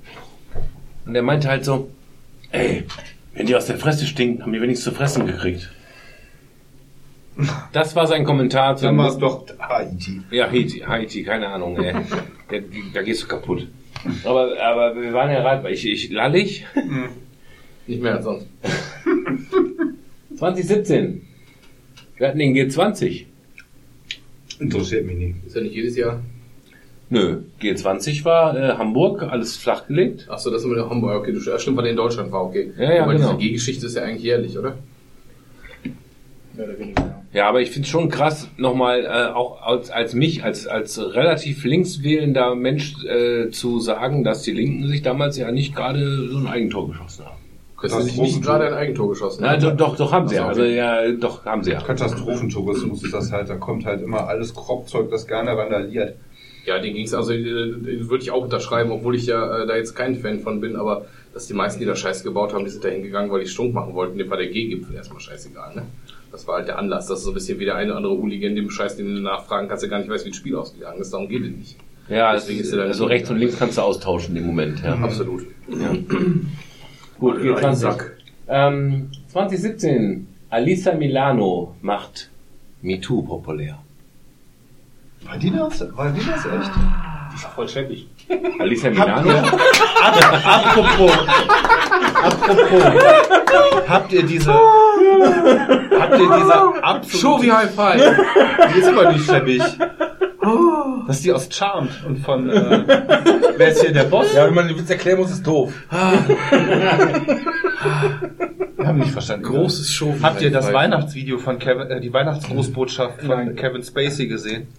Und 1.05 1.13
der 1.13 1.21
meinte 1.21 1.49
halt 1.49 1.65
so, 1.65 1.89
ey, 2.51 2.85
wenn 3.33 3.45
die 3.45 3.55
aus 3.55 3.67
der 3.67 3.77
Fresse 3.77 4.05
stinken, 4.05 4.41
haben 4.43 4.53
die 4.53 4.61
wenigstens 4.61 4.85
zu 4.85 4.97
fressen 4.97 5.27
gekriegt. 5.27 5.69
Das 7.71 7.95
war 7.95 8.07
sein 8.07 8.23
Kommentar 8.25 8.75
zu 8.75 8.85
Dann 8.85 8.97
war 8.97 9.09
es 9.09 9.17
doch 9.17 9.45
Haiti. 9.59 10.21
ja, 10.31 10.49
Haiti, 10.49 10.79
Haiti, 10.79 11.23
keine 11.23 11.47
Ahnung, 11.47 11.77
ey. 11.77 11.95
Der, 12.49 12.61
da 12.93 13.01
gehst 13.03 13.23
du 13.23 13.27
kaputt. 13.27 13.67
Aber, 14.25 14.59
aber 14.61 14.99
wir 14.99 15.13
waren 15.13 15.31
ja 15.31 15.41
gerade, 15.41 15.69
ich, 15.69 15.85
ich 15.85 16.09
lallig. 16.11 16.65
Nicht 17.87 18.01
mehr 18.01 18.15
als 18.15 18.25
sonst. 18.25 18.47
2017. 20.37 21.21
Wir 22.21 22.27
hatten 22.27 22.37
den 22.37 22.53
G20. 22.55 23.25
Interessiert 24.59 25.07
mich 25.07 25.17
nicht. 25.17 25.35
Ist 25.43 25.55
ja 25.55 25.63
nicht 25.63 25.73
jedes 25.73 25.97
Jahr. 25.97 26.21
Nö, 27.09 27.39
G20 27.59 28.23
war 28.25 28.55
äh, 28.55 28.77
Hamburg, 28.77 29.23
alles 29.23 29.57
flachgelegt. 29.57 30.29
Achso, 30.29 30.51
das 30.51 30.61
ist 30.61 30.65
immer 30.67 30.75
der 30.75 30.87
Hamburg. 30.87 31.15
Okay, 31.15 31.31
du 31.31 31.39
ja, 31.39 31.57
stimmt, 31.57 31.77
weil 31.77 31.85
der 31.85 31.91
in 31.93 31.97
Deutschland 31.97 32.31
war, 32.31 32.43
okay. 32.45 32.73
Ja, 32.77 32.93
ja, 32.93 33.03
Aber 33.05 33.13
genau. 33.13 33.33
diese 33.33 33.39
G-Geschichte 33.39 33.87
ist 33.87 33.95
ja 33.95 34.03
eigentlich 34.03 34.21
jährlich, 34.21 34.55
oder? 34.55 34.77
Mehr 36.53 36.67
oder 36.67 36.77
weniger. 36.77 37.23
Ja, 37.33 37.49
aber 37.49 37.61
ich 37.61 37.71
finde 37.71 37.87
schon 37.87 38.09
krass, 38.09 38.51
nochmal 38.55 39.03
äh, 39.03 39.33
auch 39.33 39.59
als, 39.63 39.89
als 39.89 40.13
mich, 40.13 40.43
als, 40.43 40.67
als 40.67 40.99
relativ 40.99 41.63
linkswählender 41.63 42.53
Mensch 42.53 43.03
äh, 43.03 43.49
zu 43.49 43.79
sagen, 43.79 44.23
dass 44.23 44.43
die 44.43 44.51
Linken 44.51 44.87
sich 44.89 45.01
damals 45.01 45.39
ja 45.39 45.51
nicht 45.51 45.75
gerade 45.75 46.29
so 46.29 46.37
ein 46.37 46.45
Eigentor 46.45 46.87
geschossen 46.87 47.25
haben. 47.25 47.40
Ist 47.83 48.17
nicht 48.17 48.41
gerade 48.41 48.67
ein 48.67 48.73
Eigentor 48.73 49.09
geschossen. 49.09 49.41
Na, 49.41 49.57
doch, 49.57 49.75
doch, 49.75 49.95
doch 49.95 50.11
haben 50.11 50.27
sie 50.27 50.35
ja. 50.35 50.47
Also 50.47 50.61
okay. 50.61 50.75
ja, 50.75 51.11
doch 51.11 51.45
haben 51.45 51.63
sie 51.63 51.71
ja. 51.71 51.81
Katastrophentourismus 51.81 53.03
ist 53.03 53.13
das 53.13 53.31
halt. 53.31 53.49
Da 53.49 53.55
kommt 53.55 53.85
halt 53.85 54.01
immer 54.01 54.27
alles 54.27 54.53
Kropfzeug, 54.53 55.09
das 55.09 55.27
gerne 55.27 55.57
randaliert. 55.57 56.15
Ja, 56.65 56.79
den 56.79 56.93
ging's 56.93 57.13
also, 57.13 57.33
äh, 57.33 57.41
den 57.41 58.09
würde 58.09 58.23
ich 58.23 58.31
auch 58.31 58.43
unterschreiben, 58.43 58.91
obwohl 58.91 59.15
ich 59.15 59.25
ja 59.25 59.63
äh, 59.63 59.67
da 59.67 59.75
jetzt 59.75 59.95
kein 59.95 60.15
Fan 60.15 60.39
von 60.41 60.61
bin, 60.61 60.75
aber 60.75 61.05
dass 61.33 61.47
die 61.47 61.53
meisten, 61.53 61.79
die 61.79 61.85
da 61.85 61.95
Scheiße 61.95 62.23
gebaut 62.23 62.53
haben, 62.53 62.65
die 62.65 62.71
sind 62.71 62.83
da 62.83 62.89
hingegangen, 62.89 63.31
weil 63.31 63.41
die 63.41 63.47
Stunk 63.47 63.73
machen 63.73 63.93
wollten. 63.95 64.17
Dem 64.17 64.29
war 64.29 64.37
der 64.37 64.47
G-Gipfel 64.47 64.95
erstmal 64.95 65.21
scheißegal, 65.21 65.75
ne? 65.75 65.83
Das 66.31 66.47
war 66.47 66.57
halt 66.57 66.67
der 66.67 66.77
Anlass. 66.77 67.07
Das 67.07 67.19
ist 67.19 67.25
so 67.25 67.31
ein 67.31 67.33
bisschen 67.33 67.59
wie 67.59 67.65
der 67.65 67.75
eine 67.75 67.91
oder 67.91 67.97
andere 67.97 68.13
Hooligan, 68.13 68.55
dem 68.55 68.69
Scheiß, 68.69 68.95
den 68.95 69.15
du 69.15 69.21
nachfragen 69.21 69.67
kannst, 69.67 69.83
der 69.83 69.89
gar 69.89 69.99
nicht 69.99 70.09
weiß, 70.09 70.23
wie 70.25 70.29
das 70.29 70.37
Spiel 70.37 70.55
ausgegangen 70.55 71.01
ist. 71.01 71.11
Darum 71.11 71.27
geht 71.27 71.43
es 71.43 71.51
nicht. 71.51 71.77
Ja, 72.09 72.33
Deswegen 72.33 72.59
ist 72.59 72.71
er 72.71 72.79
dann 72.79 72.87
also 72.87 73.05
rechts 73.05 73.29
und 73.29 73.37
links 73.37 73.57
kannst 73.57 73.77
du 73.77 73.81
austauschen 73.81 74.35
im 74.35 74.45
Moment. 74.45 74.81
Ja. 74.83 74.95
Absolut. 74.95 75.45
Gut, 77.21 77.37
Ein 77.37 77.43
G20. 77.43 77.75
Sack. 77.75 78.11
Ähm, 78.49 79.09
2017. 79.31 80.27
Alisa 80.49 80.91
Milano 80.93 81.75
macht 81.81 82.29
MeToo 82.81 83.21
populär. 83.21 83.77
War 85.23 85.37
die 85.37 85.49
das? 85.51 85.85
War 85.95 86.09
die 86.11 86.19
das 86.25 86.45
echt? 86.45 86.71
Die 87.31 87.35
ist 87.35 87.45
voll 87.55 87.69
schäbig. 87.69 88.07
Alicia 88.59 88.89
Habt 88.93 89.23
Milano? 89.23 89.47
Ap- 90.01 90.47
apropos, 90.47 91.11
apropos, 92.23 92.83
habt 93.87 94.11
ihr 94.11 94.23
diese, 94.23 94.51
habt 94.53 96.13
ihr 96.19 96.29
diese 96.37 96.83
absolute, 96.83 97.17
Show 97.17 97.53
High 97.55 97.71
Five. 97.73 98.17
die 98.73 98.79
ist 98.79 98.87
aber 98.89 99.11
nicht 99.13 99.25
schäbig. 99.25 99.61
Das 101.11 101.17
ist 101.17 101.25
die 101.25 101.33
aus 101.33 101.49
Charmed 101.51 102.05
und 102.07 102.19
von, 102.19 102.49
äh, 102.49 102.53
wer 103.57 103.67
ist 103.67 103.81
hier 103.81 103.91
der 103.91 104.05
Boss? 104.05 104.33
Ja, 104.33 104.47
wenn 104.47 104.53
man 104.53 104.69
den 104.69 104.79
Witz 104.79 104.89
erklären 104.89 105.19
muss, 105.19 105.29
ist 105.29 105.45
doof. 105.45 105.73
Wir 108.77 108.87
haben 108.87 108.97
nicht 108.97 109.11
verstanden. 109.11 109.43
Großes 109.43 109.91
Show 109.91 110.15
Habt 110.21 110.41
ihr 110.41 110.51
das 110.51 110.71
Weihnachtsvideo 110.71 111.37
von 111.37 111.59
Kevin, 111.59 111.91
äh, 111.91 111.99
die 111.99 112.13
Weihnachtsgroßbotschaft 112.13 113.23
von 113.23 113.27
Nein. 113.27 113.57
Kevin 113.57 113.83
Spacey 113.83 114.27
gesehen? 114.27 114.69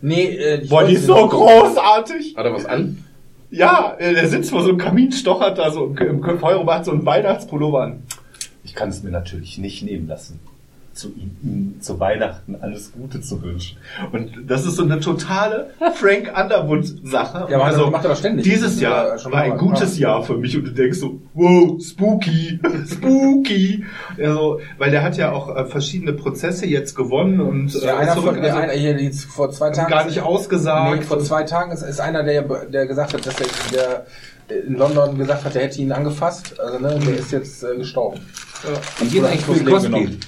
Nee, 0.00 0.24
äh, 0.24 0.62
ich 0.62 0.70
Boah, 0.70 0.82
die 0.82 0.94
ist 0.94 1.06
so 1.06 1.28
großartig. 1.28 2.34
Hat 2.36 2.46
er 2.46 2.52
was 2.52 2.66
an? 2.66 3.04
Ja, 3.52 3.94
äh, 3.96 4.12
der 4.12 4.26
sitzt 4.26 4.50
vor 4.50 4.64
so 4.64 4.70
einem 4.70 4.78
Kamin, 4.78 5.12
stochert 5.12 5.56
da 5.56 5.70
so 5.70 5.94
im, 5.96 5.96
im 5.96 6.38
Feuer 6.40 6.62
und 6.62 6.68
hat 6.68 6.84
so 6.84 6.90
einen 6.90 7.06
Weihnachtspullover 7.06 7.82
an. 7.82 8.02
Ich 8.64 8.74
kann 8.74 8.88
es 8.88 9.04
mir 9.04 9.12
natürlich 9.12 9.56
nicht 9.58 9.84
nehmen 9.84 10.08
lassen, 10.08 10.40
zu 10.96 11.08
ihm, 11.08 11.76
zu 11.80 12.00
Weihnachten 12.00 12.56
alles 12.60 12.90
Gute 12.92 13.20
zu 13.20 13.42
wünschen. 13.42 13.76
Und 14.12 14.30
das 14.48 14.64
ist 14.66 14.76
so 14.76 14.82
eine 14.84 14.98
totale 14.98 15.70
Frank 15.94 16.32
Underwood-Sache. 16.36 17.46
Ja, 17.50 17.56
aber 17.56 17.64
also, 17.66 17.82
das 17.84 17.90
macht 17.92 18.04
er 18.04 18.10
doch 18.10 18.16
ständig. 18.16 18.44
dieses 18.44 18.72
Das 18.74 18.80
Jahr 18.80 19.06
war 19.10 19.18
schon 19.18 19.32
war 19.32 19.40
ein 19.42 19.50
mal- 19.50 19.58
gutes 19.58 19.98
Jahr 19.98 20.22
für 20.22 20.36
mich 20.36 20.56
und 20.56 20.64
du 20.64 20.70
denkst 20.72 20.98
so, 20.98 21.20
wow, 21.34 21.80
spooky, 21.82 22.58
spooky. 22.90 23.84
Also, 24.18 24.60
weil 24.78 24.90
der 24.90 25.02
hat 25.02 25.16
ja 25.16 25.32
auch 25.32 25.54
äh, 25.54 25.64
verschiedene 25.66 26.12
Prozesse 26.14 26.66
jetzt 26.66 26.94
gewonnen 26.96 27.40
und 27.40 27.74
äh, 27.74 27.86
Ja, 27.86 27.98
einer 27.98 28.12
zurück- 28.14 28.34
von, 28.34 28.42
der 28.42 28.54
also 28.54 28.58
einer 28.64 28.72
hier 28.72 29.00
jetzt 29.00 29.24
vor 29.26 29.50
zwei 29.50 29.70
Tagen. 29.70 29.90
gar 29.90 30.06
nicht 30.06 30.20
ausgesagt. 30.20 30.96
Nee, 30.96 31.02
vor 31.02 31.20
zwei 31.20 31.42
Tagen 31.44 31.72
ist, 31.72 31.82
ist 31.82 32.00
einer, 32.00 32.22
der, 32.22 32.42
der 32.42 32.86
gesagt 32.86 33.12
hat, 33.14 33.24
dass 33.26 33.34
er 33.40 33.46
der 33.74 34.06
in 34.66 34.74
London 34.74 35.18
gesagt 35.18 35.44
hat, 35.44 35.56
er 35.56 35.62
hätte 35.64 35.80
ihn 35.82 35.90
angefasst. 35.92 36.58
Also, 36.60 36.78
ne, 36.78 36.98
der 37.04 37.16
ist 37.18 37.32
jetzt 37.32 37.62
äh, 37.64 37.76
gestorben. 37.76 38.20
Wie 39.00 39.08
geht 39.08 39.24
eigentlich 39.24 39.44
Bill 39.44 39.64
Cosby? 39.72 40.18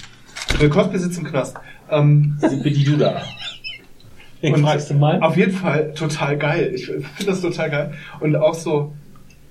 Bill 0.57 0.69
Cosby 0.69 0.97
sitzt 0.97 1.17
im 1.17 1.25
Knast. 1.25 1.57
Ähm, 1.89 2.37
Bitte 2.41 2.83
du 2.83 2.97
da. 2.97 3.21
und 4.41 4.65
auf 5.21 5.37
jeden 5.37 5.51
Fall 5.51 5.93
total 5.93 6.37
geil. 6.37 6.71
Ich 6.73 6.85
finde 6.85 7.03
das 7.25 7.41
total 7.41 7.69
geil. 7.69 7.93
Und 8.19 8.35
auch 8.35 8.53
so, 8.53 8.93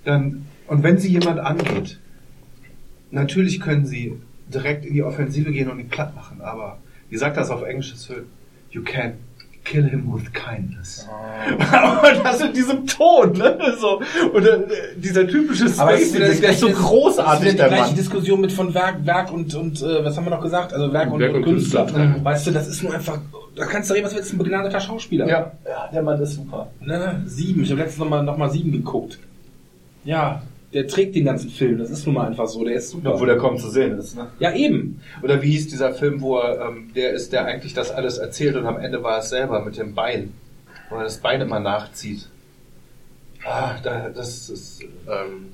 dann, 0.05 0.47
und 0.67 0.83
wenn 0.83 0.99
sie 0.99 1.09
jemand 1.09 1.41
angeht, 1.41 1.99
natürlich 3.11 3.61
können 3.61 3.87
sie 3.87 4.15
direkt 4.49 4.85
in 4.87 4.95
die 4.95 5.03
Offensive 5.03 5.53
gehen 5.53 5.71
und 5.71 5.79
ihn 5.79 5.89
platt 5.89 6.15
machen, 6.15 6.41
aber 6.41 6.79
wie 7.11 7.17
sagt 7.17 7.37
das 7.37 7.51
auf 7.51 7.63
Englisch 7.63 7.95
so, 7.95 8.15
you 8.71 8.83
can 8.83 9.15
kill 9.69 9.85
him 9.85 10.13
with 10.13 10.33
kindness. 10.33 11.07
und 11.49 12.25
das 12.25 12.41
in 12.41 12.53
diesem 12.53 12.87
Ton, 12.87 13.33
ne? 13.33 13.59
So, 13.79 14.01
und 14.33 14.47
äh, 14.47 14.59
dieser 14.97 15.27
typische 15.27 15.67
Aber 15.79 15.95
es 15.95 16.09
Spacey, 16.09 16.31
ist, 16.31 16.43
der 16.43 16.51
ist 16.51 16.61
so 16.61 16.69
das 16.69 16.79
großartig, 16.79 17.49
ist 17.49 17.59
der 17.59 17.67
wieder 17.67 17.69
die 17.69 17.75
gleiche 17.75 17.87
Mann. 17.87 17.97
Diskussion 17.97 18.41
mit 18.41 18.53
von 18.53 18.75
Werk, 18.75 19.05
Werk 19.05 19.33
und, 19.33 19.55
und 19.55 19.83
äh, 19.83 20.05
was 20.05 20.17
haben 20.17 20.25
wir 20.25 20.31
noch 20.31 20.43
gesagt? 20.43 20.73
Also 20.73 20.93
Werk 20.93 21.13
und, 21.13 21.21
Werk 21.21 21.35
und 21.35 21.45
und 21.45 21.45
Künstler. 21.45 21.85
Künstler. 21.85 22.25
Weißt 22.25 22.47
du, 22.47 22.51
das 22.51 22.69
ist 22.69 22.83
nur 22.83 22.95
einfach, 22.95 23.19
da 23.55 23.67
kannst 23.67 23.91
du 23.91 23.95
reden, 23.95 24.07
was 24.07 24.15
willst 24.15 24.33
du, 24.33 24.37
ein 24.37 24.39
begnadeter 24.39 24.81
Schauspieler. 24.81 25.29
Ja, 25.29 25.53
ja, 25.67 25.89
der 25.93 26.03
Mann 26.03 26.21
ist 26.21 26.35
super. 26.35 26.69
Ne, 26.81 27.23
sieben. 27.27 27.63
Ich 27.63 27.71
habe 27.71 27.81
letztens 27.81 27.99
nochmal 27.99 28.23
noch 28.23 28.37
mal 28.37 28.51
sieben 28.51 28.73
geguckt. 28.73 29.19
Ja, 30.05 30.43
der 30.73 30.87
trägt 30.87 31.15
den 31.15 31.25
ganzen 31.25 31.51
Film. 31.51 31.79
Das 31.79 31.91
ist 31.91 32.05
nun 32.07 32.15
mal 32.17 32.27
einfach 32.27 32.47
so. 32.47 32.65
Der 32.65 32.75
ist 32.75 32.91
super. 32.91 33.15
Obwohl 33.15 33.27
der 33.29 33.39
kaum 33.39 33.57
zu 33.59 33.71
sehen 33.71 33.97
ist, 33.99 34.17
ne? 34.17 34.29
ja, 34.39 34.53
eben. 34.55 35.01
Oder 35.23 35.41
wie 35.43 35.51
hieß 35.51 35.69
dieser 35.69 35.95
Film, 35.95 36.21
wo 36.21 36.39
er, 36.39 36.61
ähm, 36.69 36.91
der 36.95 37.13
ist, 37.13 37.33
der 37.33 37.45
eigentlich 37.47 37.73
das 37.75 37.91
alles 37.91 38.19
erzählt 38.19 38.57
und 38.57 38.67
am 38.67 38.77
Ende 38.79 39.03
war 39.03 39.19
es 39.19 39.31
selber 39.31 39.65
mit 39.65 39.77
dem 39.79 39.95
Bein. 39.95 40.35
Wo 40.91 40.97
er 40.97 41.05
das 41.05 41.19
Bein 41.19 41.41
immer 41.41 41.61
nachzieht. 41.61 42.29
Ah, 43.45 43.77
da, 43.83 44.09
das 44.11 44.51
ist. 44.51 44.83
Ähm, 44.83 45.49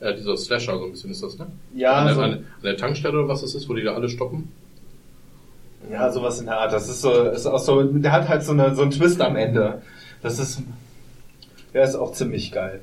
ja, 0.00 0.12
dieser 0.12 0.36
Slasher, 0.36 0.78
so 0.78 0.84
ein 0.84 0.92
bisschen 0.92 1.10
ist 1.10 1.22
das, 1.22 1.36
ne? 1.38 1.48
Ja, 1.74 1.94
an, 1.94 2.06
der, 2.06 2.14
so- 2.14 2.20
an, 2.22 2.32
an 2.32 2.44
der 2.62 2.76
Tankstelle 2.76 3.18
oder 3.18 3.28
was 3.28 3.40
das 3.42 3.54
ist, 3.54 3.68
wo 3.68 3.74
die 3.74 3.82
da 3.82 3.94
alle 3.94 4.08
stoppen. 4.08 4.50
Ja, 5.90 6.10
sowas 6.10 6.40
in 6.40 6.46
der 6.46 6.58
Art. 6.58 6.72
Das 6.72 6.88
ist 6.88 7.00
so, 7.02 7.24
ist 7.24 7.46
auch 7.46 7.58
so, 7.58 7.82
der 7.82 8.12
hat 8.12 8.28
halt 8.28 8.42
so, 8.42 8.52
eine, 8.52 8.74
so 8.74 8.82
einen 8.82 8.90
Twist 8.90 9.20
am 9.20 9.36
Ende. 9.36 9.82
Das 10.22 10.38
ist, 10.38 10.62
der 11.74 11.84
ist 11.84 11.94
auch 11.96 12.12
ziemlich 12.12 12.52
geil. 12.52 12.80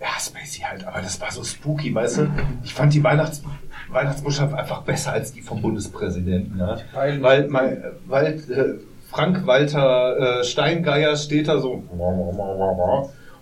Ja, 0.00 0.08
Spacey 0.20 0.60
halt, 0.62 0.84
aber 0.86 1.00
das 1.00 1.20
war 1.20 1.30
so 1.32 1.42
spooky, 1.42 1.92
weißt 1.94 2.18
du? 2.18 2.30
Ich 2.64 2.72
fand 2.72 2.94
die 2.94 3.02
Weihnachts 3.02 3.42
Weihnachtsbotschaft 3.90 4.52
einfach 4.54 4.82
besser 4.82 5.12
als 5.12 5.32
die 5.32 5.40
vom 5.40 5.60
Bundespräsidenten, 5.62 6.58
ja? 6.58 6.78
Weil- 7.22 7.50
Weil, 7.52 7.94
weil, 8.06 8.26
äh, 8.50 8.84
Frank 9.10 9.46
Walter 9.46 10.40
äh, 10.40 10.44
Steingeier 10.44 11.16
steht 11.16 11.48
da 11.48 11.58
so 11.58 11.82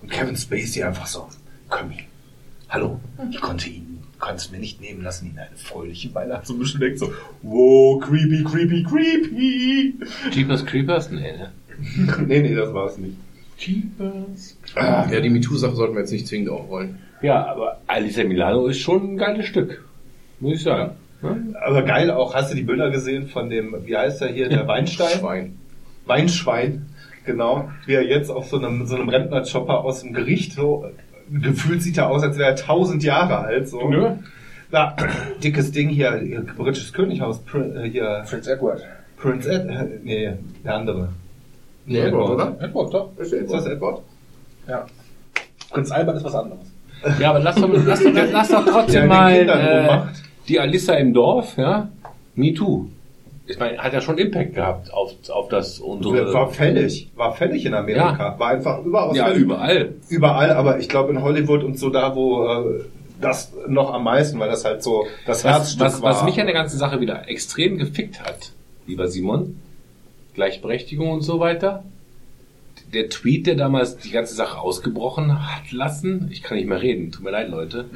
und 0.02 0.10
Kevin 0.10 0.36
Spacey 0.36 0.84
einfach 0.84 1.06
so, 1.06 1.26
komm 1.68 1.90
hier, 1.90 2.04
hallo, 2.68 3.00
ich 3.30 3.40
konnte 3.40 3.68
ihn, 3.68 3.98
konnte 4.20 4.36
es 4.36 4.50
mir 4.52 4.58
nicht 4.58 4.80
nehmen 4.80 5.02
lassen, 5.02 5.26
ihn 5.26 5.38
eine 5.38 5.56
fröhliche 5.56 6.14
Weihnacht 6.14 6.46
zu 6.46 6.56
wünschen. 6.56 6.80
Denkt 6.80 7.00
so, 7.00 7.12
wow, 7.42 8.00
creepy, 8.00 8.44
creepy, 8.44 8.84
creepy. 8.84 9.94
Jeepers 10.32 10.64
Creepers? 10.64 11.10
Nee, 11.10 11.32
ne? 11.32 11.50
nee, 12.26 12.40
nee, 12.40 12.54
das 12.54 12.72
war's 12.72 12.96
nicht. 12.98 13.16
Ja, 14.74 15.20
die 15.20 15.30
MeToo-Sache 15.30 15.74
sollten 15.74 15.94
wir 15.94 16.00
jetzt 16.00 16.12
nicht 16.12 16.26
zwingend 16.26 16.50
aufrollen. 16.50 16.98
Ja, 17.22 17.46
aber 17.46 17.80
Alicia 17.86 18.24
Milano 18.24 18.66
ist 18.66 18.80
schon 18.80 19.14
ein 19.14 19.16
geiles 19.16 19.46
Stück. 19.46 19.84
Muss 20.40 20.56
ich 20.56 20.62
sagen. 20.62 20.92
Aber 21.64 21.82
geil 21.82 22.10
auch, 22.10 22.34
hast 22.34 22.52
du 22.52 22.54
die 22.54 22.62
Bilder 22.62 22.90
gesehen 22.90 23.28
von 23.28 23.48
dem, 23.48 23.74
wie 23.84 23.96
heißt 23.96 24.20
er 24.22 24.28
hier, 24.28 24.48
der 24.48 24.68
Weinstein? 24.68 25.18
Schwein. 25.18 25.58
Weinschwein, 26.04 26.86
genau, 27.24 27.70
wie 27.86 27.94
er 27.94 28.04
jetzt 28.04 28.30
auf 28.30 28.46
so 28.46 28.58
einem, 28.58 28.86
so 28.86 28.94
einem 28.94 29.08
Rentnerchopper 29.08 29.80
aus 29.80 30.02
dem 30.02 30.12
Gericht 30.12 30.52
so, 30.52 30.86
gefühlt 31.30 31.82
sieht 31.82 31.98
er 31.98 32.10
aus, 32.10 32.22
als 32.22 32.38
wäre 32.38 32.50
er 32.50 32.56
tausend 32.56 33.02
Jahre 33.02 33.38
alt, 33.38 33.68
so. 33.68 33.88
Nö. 33.88 34.10
Ja, 34.70 34.94
dickes 35.42 35.72
Ding 35.72 35.88
hier, 35.88 36.44
britisches 36.56 36.92
Könighaus, 36.92 37.40
Prin, 37.44 37.76
äh, 37.76 37.88
hier, 37.88 38.24
Prince 38.28 38.52
Edward. 38.52 38.82
Prince 39.16 39.50
Ed, 39.50 39.68
äh, 39.68 39.98
nee, 40.02 40.32
der 40.64 40.74
andere. 40.74 41.08
Nee, 41.86 42.00
Edward, 42.00 42.30
oder? 42.30 42.56
Edward, 42.60 42.94
doch. 42.94 43.10
Ist 43.18 43.32
Ist 43.32 43.52
das 43.52 43.66
Edward? 43.66 44.02
Ja. 44.68 44.86
Prinz 45.70 45.90
Albert 45.90 46.16
ist 46.16 46.24
was 46.24 46.34
anderes. 46.34 46.60
Ja, 47.20 47.30
aber 47.30 47.38
lass 47.40 47.56
doch, 47.56 47.68
lass 47.72 48.02
doch, 48.02 48.12
lass 48.12 48.48
doch 48.48 48.64
trotzdem 48.64 49.02
den 49.02 49.08
mal 49.08 49.32
äh, 49.32 49.98
die 50.48 50.58
Alissa 50.58 50.94
im 50.94 51.12
Dorf, 51.12 51.56
ja, 51.56 51.88
Me 52.34 52.52
Too. 52.54 52.86
Ich 53.46 53.58
meine, 53.60 53.78
hat 53.78 53.92
ja 53.92 54.00
schon 54.00 54.18
Impact 54.18 54.54
gehabt 54.54 54.92
auf, 54.92 55.12
auf 55.28 55.48
das 55.48 55.78
unsere. 55.78 56.32
War 56.32 56.48
fällig, 56.50 57.10
war 57.14 57.34
fällig 57.34 57.64
in 57.64 57.74
Amerika, 57.74 58.34
war 58.38 58.48
einfach 58.48 58.82
überaus 58.84 59.16
ja, 59.16 59.26
fällig. 59.26 59.42
überall. 59.42 59.94
Überall, 60.08 60.50
aber 60.50 60.80
ich 60.80 60.88
glaube 60.88 61.12
in 61.12 61.22
Hollywood 61.22 61.62
und 61.62 61.78
so 61.78 61.90
da, 61.90 62.16
wo 62.16 62.44
äh, 62.44 62.84
das 63.20 63.52
noch 63.68 63.92
am 63.94 64.02
meisten, 64.02 64.40
weil 64.40 64.48
das 64.48 64.64
halt 64.64 64.82
so 64.82 65.06
das 65.26 65.44
Was, 65.44 65.52
Herzstück 65.52 65.86
was, 65.86 66.02
war. 66.02 66.10
was 66.10 66.24
mich 66.24 66.40
an 66.40 66.46
der 66.46 66.54
ganzen 66.54 66.78
Sache 66.78 67.00
wieder 67.00 67.28
extrem 67.28 67.78
gefickt 67.78 68.20
hat, 68.20 68.52
lieber 68.86 69.06
Simon, 69.06 69.60
Gleichberechtigung 70.36 71.10
und 71.10 71.22
so 71.22 71.40
weiter. 71.40 71.82
Der 72.94 73.08
Tweet, 73.08 73.46
der 73.48 73.56
damals 73.56 73.96
die 73.96 74.10
ganze 74.10 74.34
Sache 74.34 74.58
ausgebrochen 74.58 75.50
hat 75.50 75.72
lassen, 75.72 76.28
ich 76.30 76.42
kann 76.42 76.56
nicht 76.56 76.68
mehr 76.68 76.80
reden, 76.80 77.10
tut 77.10 77.24
mir 77.24 77.32
leid, 77.32 77.48
Leute. 77.50 77.86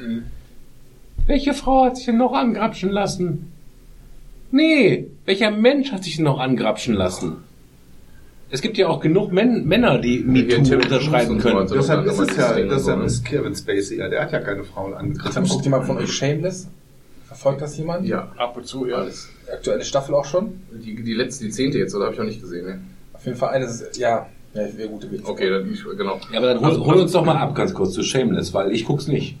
Welche 1.27 1.53
Frau 1.53 1.85
hat 1.85 1.95
sich 1.97 2.07
denn 2.07 2.17
noch 2.17 2.33
angrapschen 2.33 2.89
lassen? 2.89 3.51
Nee, 4.51 5.07
welcher 5.25 5.51
Mensch 5.51 5.91
hat 5.93 6.03
sich 6.03 6.17
denn 6.17 6.25
noch 6.25 6.39
angrapschen 6.39 6.93
lassen? 6.95 7.37
Es 8.49 8.61
gibt 8.61 8.77
ja 8.77 8.89
auch 8.89 8.99
genug 8.99 9.31
Män 9.31 9.65
Männer, 9.65 9.97
die 9.99 10.19
MeToo 10.19 10.75
unterschreiben 10.75 11.37
so 11.39 11.47
können. 11.47 11.59
weiter. 11.59 11.75
Deshalb 11.75 12.05
Das 12.05 12.19
ist 12.19 12.31
es 12.31 12.37
ja, 12.37 12.53
deshalb 12.53 12.79
so, 12.81 12.95
ne? 12.97 13.05
ist 13.05 13.23
Kevin 13.23 13.55
Spacey, 13.55 13.97
ja, 13.99 14.09
der 14.09 14.23
hat 14.23 14.33
ja 14.33 14.39
keine 14.41 14.65
Frauen 14.65 14.93
angegriffen. 14.93 15.45
Guckt 15.47 15.63
jemand 15.63 15.85
von 15.85 15.97
euch 15.97 16.11
Shameless? 16.11 16.67
Verfolgt 17.31 17.61
das 17.61 17.77
jemand? 17.77 18.05
Ja, 18.05 18.29
Ab 18.35 18.57
und 18.57 18.67
zu, 18.67 18.85
ja. 18.85 18.97
alles. 18.97 19.29
Aktuelle 19.49 19.85
Staffel 19.85 20.13
auch 20.15 20.25
schon? 20.25 20.63
Die, 20.69 21.01
die 21.01 21.13
letzte, 21.13 21.45
die 21.45 21.49
zehnte 21.49 21.77
jetzt, 21.77 21.95
oder 21.95 22.03
habe 22.03 22.13
ich 22.13 22.19
noch 22.19 22.25
nicht 22.25 22.41
gesehen, 22.41 22.65
ne? 22.65 22.81
Auf 23.13 23.25
jeden 23.25 23.37
Fall 23.37 23.51
eines, 23.51 23.97
ja, 23.97 24.27
ja, 24.53 24.77
wäre 24.77 24.89
gute 24.89 25.09
Witz. 25.09 25.21
Okay, 25.23 25.49
dann, 25.49 25.71
ich, 25.71 25.81
genau. 25.81 26.19
Ja, 26.29 26.39
aber 26.39 26.53
dann 26.53 26.59
hol, 26.59 26.77
hol 26.85 26.95
uns 26.99 27.13
doch 27.13 27.23
mal 27.23 27.37
ab, 27.37 27.55
ganz 27.55 27.73
kurz 27.73 27.93
zu 27.93 28.03
Shameless, 28.03 28.53
weil 28.53 28.73
ich 28.73 28.83
guck's 28.83 29.07
nicht. 29.07 29.37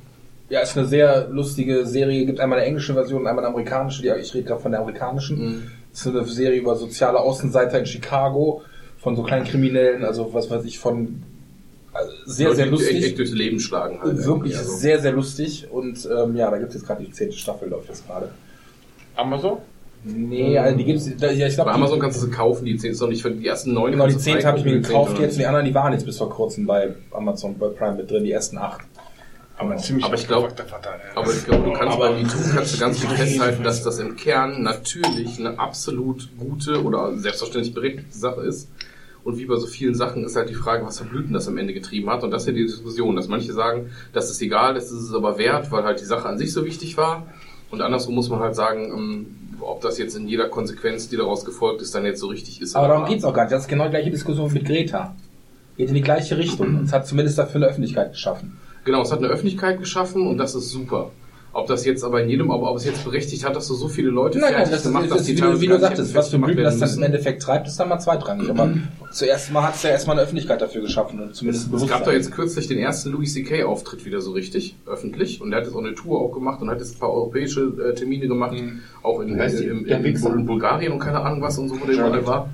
Ja, 0.49 0.61
ist 0.61 0.77
eine 0.77 0.87
sehr 0.87 1.27
lustige 1.27 1.85
Serie. 1.85 2.25
Gibt 2.25 2.39
einmal 2.39 2.59
eine 2.59 2.67
englische 2.67 2.93
Version 2.93 3.27
einmal 3.27 3.43
eine 3.43 3.53
amerikanische. 3.53 4.03
Die, 4.03 4.09
ich 4.21 4.33
rede 4.33 4.45
gerade 4.45 4.61
von 4.61 4.71
der 4.71 4.79
amerikanischen. 4.79 5.69
ist 5.91 6.07
eine 6.07 6.23
Serie 6.23 6.61
über 6.61 6.77
soziale 6.77 7.19
Außenseiter 7.19 7.77
in 7.77 7.85
Chicago 7.85 8.61
von 8.99 9.17
so 9.17 9.23
kleinen 9.23 9.45
Kriminellen, 9.45 10.05
also 10.05 10.33
was 10.33 10.49
weiß 10.49 10.63
ich, 10.63 10.79
von 10.79 11.23
also 11.23 11.23
sehr, 12.25 12.45
Leute, 12.47 12.55
sehr 12.55 12.65
die 12.65 12.71
lustig. 12.71 12.95
Echt, 12.97 13.05
echt 13.05 13.17
durchs 13.17 13.31
Leben 13.33 13.59
schlagen 13.59 14.01
halt. 14.01 14.25
Wirklich 14.25 14.57
also. 14.57 14.71
sehr, 14.71 14.99
sehr 14.99 15.11
lustig. 15.11 15.67
Und 15.69 16.07
ähm, 16.11 16.35
ja, 16.35 16.49
da 16.49 16.57
gibt 16.57 16.69
es 16.69 16.75
jetzt 16.75 16.87
gerade 16.87 17.03
die 17.03 17.11
zehnte 17.11 17.37
Staffel, 17.37 17.69
läuft 17.69 17.89
jetzt 17.89 18.07
gerade. 18.07 18.29
Amazon? 19.15 19.57
Nee, 20.03 20.57
also 20.57 20.77
die 20.77 20.85
gibt's. 20.85 21.07
Ja, 21.19 21.29
ich 21.29 21.53
glaub, 21.53 21.67
Bei 21.67 21.73
die- 21.73 21.77
Amazon 21.77 21.99
kannst 21.99 22.21
du 22.21 22.25
sie 22.25 22.31
kaufen, 22.31 22.65
die 22.65 22.75
10 22.75 22.91
ist 22.91 23.01
noch 23.01 23.07
nicht 23.07 23.21
für 23.21 23.31
die 23.31 23.45
ersten 23.45 23.73
neun. 23.73 23.91
Genau, 23.91 24.05
die 24.07 24.13
kannst 24.13 24.25
du 24.25 24.31
zehnte 24.31 24.47
habe 24.47 24.57
ich 24.57 24.65
mir 24.65 24.79
gekauft 24.79 25.19
jetzt. 25.19 25.33
Und 25.33 25.39
die 25.39 25.45
anderen, 25.45 25.65
die 25.65 25.75
waren 25.75 25.93
jetzt 25.93 26.05
bis 26.05 26.17
vor 26.17 26.29
kurzem 26.29 26.65
bei 26.65 26.95
Amazon, 27.11 27.57
bei 27.57 27.67
Prime 27.67 27.97
mit 27.97 28.09
drin, 28.09 28.23
die 28.23 28.31
ersten 28.31 28.57
acht. 28.57 28.81
Aber 29.57 29.77
ziemlich 29.77 30.05
Aber 30.05 30.15
ich 30.15 30.27
glaube, 30.27 30.47
aber 31.13 31.31
ich 31.31 31.45
glaube, 31.45 31.65
du 31.65 31.73
kannst 31.73 31.99
bei 31.99 32.11
MeToo 32.13 32.37
kannst 32.55 32.75
du 32.75 32.79
ganz 32.79 32.99
viel 32.99 33.09
festhalten, 33.11 33.63
dass 33.63 33.83
das 33.83 33.99
im 33.99 34.15
Kern 34.15 34.63
natürlich 34.63 35.37
eine 35.37 35.59
absolut 35.59 36.29
gute 36.35 36.83
oder 36.83 37.15
selbstverständlich 37.15 37.75
berechtigte 37.75 38.17
Sache 38.17 38.41
ist 38.41 38.69
Und 39.23 39.37
wie 39.37 39.45
bei 39.45 39.55
so 39.57 39.67
vielen 39.67 39.93
Sachen 39.93 40.23
ist 40.23 40.35
halt 40.35 40.49
die 40.49 40.55
Frage, 40.55 40.85
was 40.85 40.99
für 40.99 41.05
Blüten 41.05 41.33
das 41.33 41.47
am 41.47 41.57
Ende 41.57 41.73
getrieben 41.73 42.09
hat. 42.09 42.23
Und 42.23 42.31
das 42.31 42.43
ist 42.43 42.47
ja 42.47 42.53
die 42.53 42.65
Diskussion, 42.65 43.15
dass 43.15 43.27
manche 43.27 43.53
sagen, 43.53 43.91
das 44.13 44.31
ist 44.31 44.41
egal, 44.41 44.73
das 44.73 44.85
ist 44.85 45.01
es 45.03 45.13
aber 45.13 45.37
wert, 45.37 45.71
weil 45.71 45.83
halt 45.83 45.99
die 45.99 46.05
Sache 46.05 46.27
an 46.27 46.37
sich 46.37 46.51
so 46.51 46.65
wichtig 46.65 46.97
war. 46.97 47.27
Und 47.69 47.81
andersrum 47.81 48.15
muss 48.15 48.29
man 48.29 48.39
halt 48.39 48.55
sagen, 48.55 48.91
ähm, 48.91 49.25
ob 49.61 49.81
das 49.81 49.97
jetzt 49.97 50.15
in 50.15 50.27
jeder 50.27 50.49
Konsequenz, 50.49 51.07
die 51.09 51.17
daraus 51.17 51.45
gefolgt 51.45 51.81
ist, 51.81 51.93
dann 51.93 52.03
jetzt 52.05 52.19
so 52.19 52.27
richtig 52.27 52.61
ist. 52.61 52.75
Aber 52.75 52.87
darum 52.87 53.05
geht's 53.05 53.23
auch 53.23 53.33
gar 53.33 53.43
nicht. 53.43 53.53
Das 53.53 53.63
ist 53.63 53.67
genau 53.67 53.85
die 53.85 53.91
gleiche 53.91 54.11
Diskussion 54.11 54.51
mit 54.51 54.65
Greta. 54.65 55.15
Geht 55.77 55.89
in 55.89 55.95
die 55.95 56.01
gleiche 56.01 56.37
Richtung. 56.37 56.67
Und 56.67 56.85
es 56.85 56.93
hat 56.93 57.07
zumindest 57.07 57.37
dafür 57.37 57.57
eine 57.57 57.67
Öffentlichkeit 57.67 58.11
geschaffen. 58.11 58.57
Genau, 58.83 59.03
es 59.03 59.11
hat 59.11 59.19
eine 59.19 59.27
Öffentlichkeit 59.27 59.79
geschaffen 59.79 60.25
und 60.25 60.37
das 60.37 60.55
ist 60.55 60.71
super. 60.71 61.11
Ob 61.53 61.67
das 61.67 61.83
jetzt 61.83 62.03
aber 62.05 62.23
in 62.23 62.29
jedem, 62.29 62.49
ob, 62.49 62.63
ob 62.63 62.77
es 62.77 62.85
jetzt 62.85 63.03
berechtigt 63.03 63.45
hat, 63.45 63.57
dass 63.57 63.67
du 63.67 63.73
so 63.73 63.89
viele 63.89 64.09
Leute 64.09 64.39
Nein, 64.39 64.53
nein, 64.53 64.61
das 64.69 64.79
ist, 64.79 64.83
gemacht 64.83 65.11
ist 65.11 65.27
die 65.27 65.37
wie, 65.37 65.61
wie 65.61 65.67
du 65.67 65.79
sagtest, 65.79 66.15
was 66.15 66.29
für 66.29 66.39
Blüten 66.39 66.63
das 66.63 66.79
dann 66.79 66.93
im. 66.95 67.03
Endeffekt 67.03 67.41
treibt, 67.41 67.67
ist 67.67 67.77
dann 67.77 67.89
mal 67.89 67.99
zweitrangig. 67.99 68.49
Aber 68.49 68.73
zuerst 69.11 69.51
mal 69.51 69.63
hat 69.63 69.75
es 69.75 69.83
ja 69.83 69.89
erstmal 69.89 70.15
eine 70.15 70.23
Öffentlichkeit 70.23 70.61
dafür 70.61 70.81
geschaffen 70.81 71.19
und 71.19 71.35
zumindest 71.35 71.69
ein 71.69 71.75
Es 71.75 71.87
gab 71.87 72.05
da 72.05 72.13
jetzt 72.13 72.31
kürzlich 72.31 72.67
den 72.67 72.77
ersten 72.77 73.11
Louis 73.11 73.33
C.K. 73.33 73.65
Auftritt 73.65 74.05
wieder 74.05 74.21
so 74.21 74.31
richtig, 74.31 74.77
öffentlich. 74.85 75.41
Und 75.41 75.51
er 75.51 75.57
hat 75.57 75.65
jetzt 75.65 75.75
auch 75.75 75.79
eine 75.79 75.93
Tour 75.93 76.21
auch 76.21 76.31
gemacht 76.31 76.61
und 76.61 76.69
hat 76.69 76.79
jetzt 76.79 76.95
ein 76.95 76.99
paar 76.99 77.11
europäische 77.11 77.61
äh, 77.61 77.95
Termine 77.95 78.29
gemacht, 78.29 78.55
auch 79.03 79.19
in, 79.19 79.27
die? 79.27 79.33
in, 79.33 79.83
Der 79.83 79.97
in, 79.97 80.03
Wichser. 80.05 80.33
in 80.33 80.45
Bulgarien 80.45 80.93
und 80.93 80.99
keine 80.99 81.19
Ahnung 81.19 81.41
was 81.41 81.57
und 81.57 81.67
so, 81.67 81.81
wo 81.81 81.85
der 81.85 81.95
überall 81.95 82.25
war. 82.25 82.49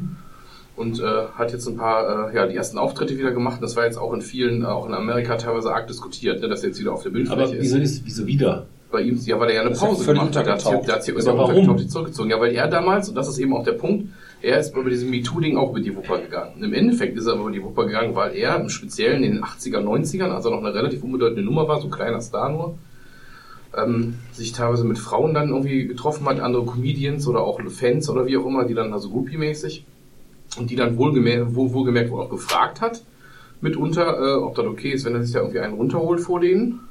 Und 0.75 0.99
äh, 0.99 1.03
hat 1.35 1.51
jetzt 1.51 1.67
ein 1.67 1.75
paar, 1.75 2.31
äh, 2.31 2.35
ja, 2.35 2.47
die 2.47 2.55
ersten 2.55 2.79
Auftritte 2.79 3.17
wieder 3.17 3.31
gemacht. 3.31 3.61
Das 3.61 3.75
war 3.75 3.85
jetzt 3.85 3.97
auch 3.97 4.13
in 4.13 4.21
vielen, 4.21 4.63
äh, 4.63 4.65
auch 4.65 4.87
in 4.87 4.93
Amerika 4.93 5.35
teilweise 5.35 5.71
arg 5.71 5.87
diskutiert, 5.87 6.41
ne, 6.41 6.47
dass 6.47 6.63
er 6.63 6.69
jetzt 6.69 6.79
wieder 6.79 6.93
auf 6.93 7.03
der 7.03 7.11
Bildfläche 7.11 7.41
Aber 7.41 7.53
wieso 7.59 7.77
ist, 7.77 8.05
wieso 8.05 8.25
wieder? 8.25 8.65
Bei 8.91 9.01
ihm, 9.01 9.19
ja, 9.25 9.39
weil 9.39 9.49
er 9.49 9.55
ja 9.55 9.61
eine 9.61 9.71
Das 9.71 9.81
ja 9.81 9.87
Pause 9.87 10.03
völlig 10.03 10.19
gemacht 10.21 10.35
hat. 10.37 10.45
Der 10.45 10.53
hat 10.53 10.61
sich-. 10.61 10.85
Der 10.85 10.95
hat 10.95 11.03
sich 11.03 11.15
ja 11.15 11.37
warum? 11.37 11.87
zurückgezogen. 11.87 12.29
Ja, 12.29 12.39
weil 12.39 12.53
er 12.53 12.67
damals, 12.67 13.09
und 13.09 13.15
das 13.15 13.27
ist 13.27 13.37
eben 13.39 13.53
auch 13.53 13.63
der 13.63 13.73
Punkt, 13.73 14.09
er 14.41 14.59
ist 14.59 14.75
über 14.75 14.89
diesem 14.89 15.09
MeToo-Ding 15.09 15.57
auch 15.57 15.71
über 15.71 15.79
die 15.79 15.95
Wupper 15.95 16.19
gegangen. 16.19 16.63
Im 16.63 16.73
Endeffekt 16.73 17.17
ist 17.17 17.25
er 17.25 17.33
aber 17.33 17.43
über 17.43 17.51
die 17.51 17.63
Wupper 17.63 17.85
gegangen, 17.85 18.15
weil 18.15 18.35
er 18.35 18.55
im 18.59 18.69
Speziellen 18.69 19.23
in 19.23 19.33
den 19.33 19.43
80er, 19.43 19.79
90ern, 19.79 20.29
als 20.29 20.45
er 20.45 20.51
noch 20.51 20.59
eine 20.59 20.73
relativ 20.73 21.03
unbedeutende 21.03 21.43
Nummer 21.43 21.67
war, 21.67 21.81
so 21.81 21.87
ein 21.87 21.91
kleiner 21.91 22.21
Star 22.21 22.51
nur, 22.51 22.77
ähm, 23.75 24.15
sich 24.31 24.51
teilweise 24.51 24.85
mit 24.85 24.99
Frauen 24.99 25.33
dann 25.33 25.49
irgendwie 25.49 25.87
getroffen 25.87 26.25
hat, 26.27 26.39
andere 26.39 26.65
Comedians 26.65 27.27
oder 27.27 27.41
auch 27.41 27.59
Fans 27.69 28.09
oder 28.09 28.27
wie 28.27 28.37
auch 28.37 28.45
immer, 28.45 28.65
die 28.65 28.75
dann 28.75 28.93
also 28.93 29.09
Groupie-mäßig 29.09 29.85
und 30.59 30.69
die 30.69 30.75
dann 30.75 30.97
wohlgemerkt, 30.97 31.55
wohl, 31.55 31.73
wohlgemerkt 31.73 32.11
wohl 32.11 32.21
auch 32.21 32.29
gefragt 32.29 32.79
hat, 32.79 33.03
mitunter, 33.59 34.19
äh, 34.19 34.35
ob 34.35 34.55
das 34.55 34.65
okay 34.65 34.91
ist, 34.91 35.05
wenn 35.05 35.15
er 35.15 35.23
sich 35.23 35.33
da 35.33 35.39
irgendwie 35.39 35.59
einen 35.59 35.73
runterholt 35.73 36.21
vor 36.21 36.39
denen 36.39 36.86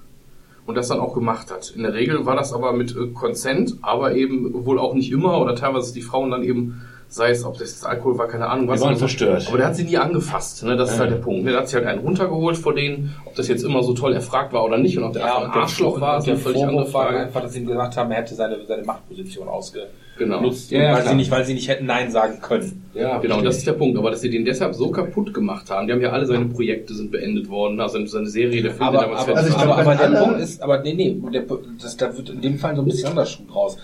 und 0.67 0.75
das 0.77 0.89
dann 0.89 1.01
auch 1.01 1.15
gemacht 1.15 1.51
hat. 1.51 1.70
In 1.77 1.83
der 1.85 1.95
Regel 1.95 2.27
war 2.27 2.36
das 2.36 2.53
aber 2.53 2.73
mit 2.73 2.91
äh, 2.97 3.07
Consent, 3.15 3.75
aber 3.83 4.15
eben 4.15 4.65
wohl 4.67 4.78
auch 4.78 4.95
nicht 4.95 5.12
immer 5.12 5.41
oder 5.41 5.55
teilweise 5.55 5.95
die 5.95 6.03
Frauen 6.03 6.31
dann 6.31 6.43
eben, 6.43 6.83
sei 7.09 7.31
es, 7.31 7.45
ob 7.45 7.53
das 7.59 7.70
jetzt 7.70 7.86
Alkohol 7.86 8.19
war, 8.19 8.27
keine 8.27 8.49
Ahnung 8.49 8.67
was. 8.67 8.81
Die 8.81 8.86
waren 8.86 8.97
verstört. 8.97 9.47
Aber 9.49 9.59
der 9.59 9.69
hat 9.69 9.77
sie 9.77 9.85
nie 9.85 9.97
angefasst, 9.97 10.65
ne? 10.65 10.77
das 10.77 10.91
ist 10.91 10.97
Ja. 10.97 11.03
halt 11.03 11.12
der 11.12 11.19
Punkt. 11.19 11.45
Ne? 11.45 11.51
Der 11.53 11.61
hat 11.61 11.69
sich 11.69 11.77
halt 11.77 11.86
einen 11.86 12.01
runtergeholt 12.01 12.57
vor 12.57 12.75
denen, 12.75 13.15
ob 13.25 13.35
das 13.36 13.47
jetzt 13.47 13.62
immer 13.62 13.83
so 13.85 13.95
toll 13.95 14.12
erfragt 14.12 14.53
war 14.53 14.65
oder 14.65 14.77
nicht 14.78 14.99
und 14.99 15.05
ob 15.05 15.12
der 15.12 15.25
einfach 15.25 15.45
ein 15.45 15.53
der 15.53 15.62
Arschloch 15.62 16.01
war, 16.01 16.19
ist 16.19 16.27
der 16.27 16.35
eine 16.35 16.43
völlig 16.43 16.62
andere 16.62 16.86
Vorwurf 16.86 16.95
war 16.95 17.05
Frage. 17.07 17.19
einfach, 17.20 17.43
dass 17.43 17.53
sie 17.53 17.61
ihm 17.61 17.67
gesagt 17.67 17.97
haben, 17.97 18.11
er 18.11 18.17
hätte 18.19 18.35
seine, 18.35 18.59
seine 18.67 18.83
Machtposition 18.83 19.49
ausgenutzt. 19.49 19.93
Genau. 20.19 20.43
Ja, 20.45 20.78
ja, 20.78 20.93
weil, 20.93 21.01
klar. 21.03 21.09
sie 21.11 21.15
nicht, 21.15 21.31
weil 21.31 21.45
sie 21.45 21.55
nicht 21.55 21.69
hätten 21.69 21.86
Nein 21.86 22.11
sagen 22.11 22.41
können. 22.41 22.85
Ja, 22.95 23.19
Genau, 23.19 23.41
das 23.43 23.59
ist 23.59 23.67
der 23.67 23.75
Punkt. 23.75 23.99
Aber 23.99 24.11
dass 24.11 24.20
sie 24.20 24.31
den 24.31 24.45
deshalb 24.45 24.75
so 24.75 24.91
kaputt 24.91 25.35
gemacht 25.35 25.70
haben, 25.70 25.86
die 25.86 25.93
haben 25.93 26.01
ja 26.01 26.11
alle 26.11 26.27
seine 26.27 26.47
Projekte 26.47 26.95
sind 26.95 27.11
beendet 27.11 27.49
worden, 27.49 27.81
also 27.81 28.05
seine 28.07 28.28
Serie, 28.28 28.62
der 28.62 28.73
Film, 28.73 28.83
Aber, 28.83 28.99
der 28.99 29.07
damals 29.09 29.23
aber, 29.23 29.36
also 29.36 29.51
ich 29.51 29.57
glaube, 29.57 29.75
aber 29.75 29.95
der 29.95 30.20
Punkt 30.20 30.41
ist, 30.41 30.62
aber 30.62 30.83
nee, 30.83 30.95
nee, 30.95 31.17
der, 31.33 31.45
das, 31.83 31.97
da 31.97 32.17
wird 32.17 32.31
in 32.31 32.41
dem 32.41 32.59
Fall 32.59 32.75
so 32.75 32.83
ein 32.83 32.86
bisschen 32.86 33.11
anders 33.11 33.33
Schuh 33.33 33.45
draus. 33.51 33.77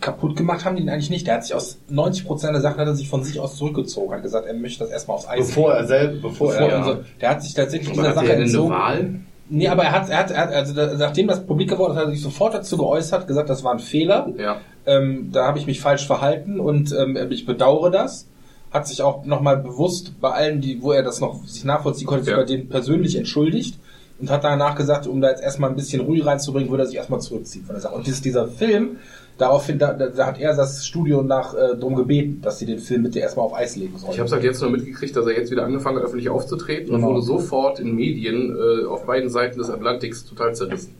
Kaputt 0.00 0.36
gemacht 0.36 0.64
haben 0.64 0.76
die 0.76 0.82
ihn 0.82 0.88
eigentlich 0.88 1.10
nicht. 1.10 1.26
Der 1.26 1.34
hat 1.34 1.44
sich 1.44 1.54
aus 1.54 1.78
90% 1.92 2.52
der 2.52 2.60
Sachen 2.60 2.78
hat 2.78 2.86
er 2.86 2.94
sich 2.94 3.08
von 3.08 3.24
sich 3.24 3.40
aus 3.40 3.56
zurückgezogen, 3.56 4.12
hat 4.14 4.22
gesagt, 4.22 4.46
er 4.46 4.54
möchte 4.54 4.84
das 4.84 4.90
erstmal 4.90 5.16
aufs 5.16 5.28
Eis 5.28 5.48
Bevor 5.48 5.72
er 5.74 5.86
selbst, 5.86 6.22
bevor, 6.22 6.52
Bevor 6.52 6.68
er, 6.68 6.78
er 6.78 6.84
so, 6.84 6.96
der 7.20 7.30
hat 7.30 7.42
sich 7.42 7.54
tatsächlich 7.54 7.88
Aber 7.90 8.02
dieser 8.02 8.08
hat 8.10 8.14
Sache 8.14 8.26
er 8.26 8.32
denn 8.32 8.36
eine 8.36 8.44
entzogen. 8.44 8.70
Wahl? 8.70 9.10
Nee, 9.50 9.68
aber 9.68 9.84
er 9.84 9.92
hat, 9.92 10.10
er 10.10 10.18
hat, 10.18 10.30
er 10.30 10.40
hat 10.42 10.52
also 10.52 10.74
da, 10.74 10.94
nachdem 10.94 11.26
das 11.26 11.44
publik 11.44 11.70
geworden 11.70 11.92
ist, 11.92 11.98
hat 11.98 12.06
er 12.06 12.10
sich 12.10 12.22
sofort 12.22 12.54
dazu 12.54 12.76
geäußert, 12.76 13.26
gesagt, 13.26 13.48
das 13.48 13.64
war 13.64 13.72
ein 13.72 13.78
Fehler. 13.78 14.28
Ja. 14.36 14.60
Ähm, 14.88 15.28
da 15.32 15.46
habe 15.46 15.58
ich 15.58 15.66
mich 15.66 15.80
falsch 15.80 16.06
verhalten 16.06 16.58
und 16.58 16.92
ähm, 16.98 17.16
ich 17.30 17.44
bedauere 17.46 17.90
das. 17.90 18.26
Hat 18.70 18.86
sich 18.88 19.02
auch 19.02 19.24
nochmal 19.24 19.56
bewusst 19.58 20.20
bei 20.20 20.30
allen, 20.30 20.60
die, 20.60 20.82
wo 20.82 20.92
er 20.92 21.02
das 21.02 21.20
noch 21.20 21.44
sich 21.46 21.64
nachvollziehen 21.64 22.06
konnte, 22.06 22.24
sich 22.24 22.32
Ja. 22.32 22.38
bei 22.38 22.44
denen 22.44 22.68
persönlich 22.68 23.16
entschuldigt 23.16 23.78
und 24.20 24.30
hat 24.30 24.44
danach 24.44 24.74
gesagt, 24.74 25.06
um 25.06 25.20
da 25.20 25.30
jetzt 25.30 25.42
erstmal 25.42 25.70
ein 25.70 25.76
bisschen 25.76 26.00
Ruhe 26.02 26.24
reinzubringen, 26.24 26.68
würde 26.70 26.82
er 26.82 26.86
sich 26.86 26.96
erstmal 26.96 27.20
zurückziehen 27.20 27.64
von 27.64 27.74
der 27.76 27.82
Sache. 27.82 27.94
Und 27.94 28.06
dies, 28.06 28.20
dieser 28.20 28.46
Film, 28.48 28.96
daraufhin, 29.38 29.78
da, 29.78 29.92
da, 29.94 30.26
hat 30.26 30.38
er 30.40 30.54
das 30.56 30.84
Studio 30.86 31.22
nach 31.22 31.54
äh, 31.54 31.76
drum 31.76 31.94
gebeten, 31.94 32.40
dass 32.42 32.58
sie 32.58 32.66
den 32.66 32.78
Film 32.78 33.04
bitte 33.04 33.20
erstmal 33.20 33.46
auf 33.46 33.54
Eis 33.54 33.76
legen 33.76 33.96
sollen. 33.96 34.12
Ich 34.12 34.18
habe 34.20 34.30
halt 34.30 34.42
jetzt 34.44 34.60
nur 34.60 34.70
mitgekriegt, 34.70 35.14
dass 35.16 35.24
er 35.26 35.32
jetzt 35.36 35.50
wieder 35.50 35.64
angefangen 35.64 35.96
hat, 35.98 36.04
öffentlich 36.04 36.28
aufzutreten 36.28 36.90
und 36.92 37.00
Genau. 37.00 37.12
wurde 37.14 37.22
sofort 37.22 37.78
in 37.80 37.94
Medien 37.94 38.54
äh, 38.56 38.84
auf 38.86 39.06
beiden 39.06 39.30
Seiten 39.30 39.58
des 39.58 39.70
Atlantiks 39.70 40.24
total 40.26 40.54
zerrissen. 40.54 40.94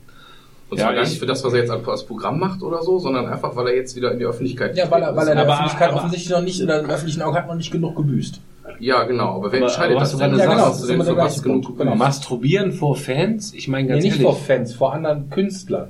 Und 0.71 0.77
Ja, 0.79 0.85
zwar 0.85 0.95
gar 0.95 1.03
ich- 1.05 1.09
nicht 1.11 1.19
für 1.19 1.27
das, 1.27 1.43
was 1.45 1.53
er 1.55 1.61
jetzt 1.61 1.71
als 1.71 2.05
Programm 2.05 2.39
macht 2.39 2.63
oder 2.63 2.83
so, 2.83 2.99
sondern 2.99 3.27
einfach, 3.27 3.57
weil 3.57 3.69
er 3.69 3.77
jetzt 3.77 3.97
wieder 3.97 4.13
in 4.13 4.19
die 4.19 4.27
Öffentlichkeit 4.27 4.77
ja, 4.77 4.91
weil 4.91 5.03
er, 5.03 5.17
weil 5.17 5.27
er 5.27 5.33
in 5.33 5.37
der 5.39 5.45
Aber- 5.47 5.55
Öffentlichkeit 5.55 5.89
aber- 5.91 5.99
offensichtlich 5.99 6.31
noch 6.31 6.43
nicht, 6.43 6.63
oder 6.63 6.81
im 6.81 6.91
öffentlichen 6.91 7.23
Auge 7.23 7.39
hat 7.39 7.47
noch 7.47 7.55
nicht 7.55 7.71
genug 7.71 7.97
gebüßt. 7.97 8.41
Ja, 8.81 9.05
genau. 9.05 9.37
Aber 9.37 9.51
wer 9.51 9.61
Aber- 9.61 9.67
entscheidet 9.69 9.93
aber 9.93 10.01
das 10.01 10.11
denn? 10.11 10.19
du 10.31 10.37
gerade 10.37 10.39
Ja, 10.43 10.51
genau, 10.51 10.67
Hast 10.67 10.73
das 10.75 10.81
ist 10.81 10.87
denn 10.89 10.95
immer 10.97 11.05
der 11.05 11.15
für 11.15 11.21
was 11.21 11.43
genug. 11.43 11.79
Genau. 11.79 11.95
Masturbieren 11.95 12.73
vor 12.73 12.97
Fans? 12.97 13.55
Ich 13.55 13.67
meine 13.67 13.85
Nee, 13.85 13.93
ganz 13.95 14.05
nicht 14.05 14.13
ehrlich. 14.13 14.27
vor 14.27 14.37
Fans, 14.37 14.75
vor 14.75 14.93
anderen 14.93 15.31
Künstlern. 15.31 15.89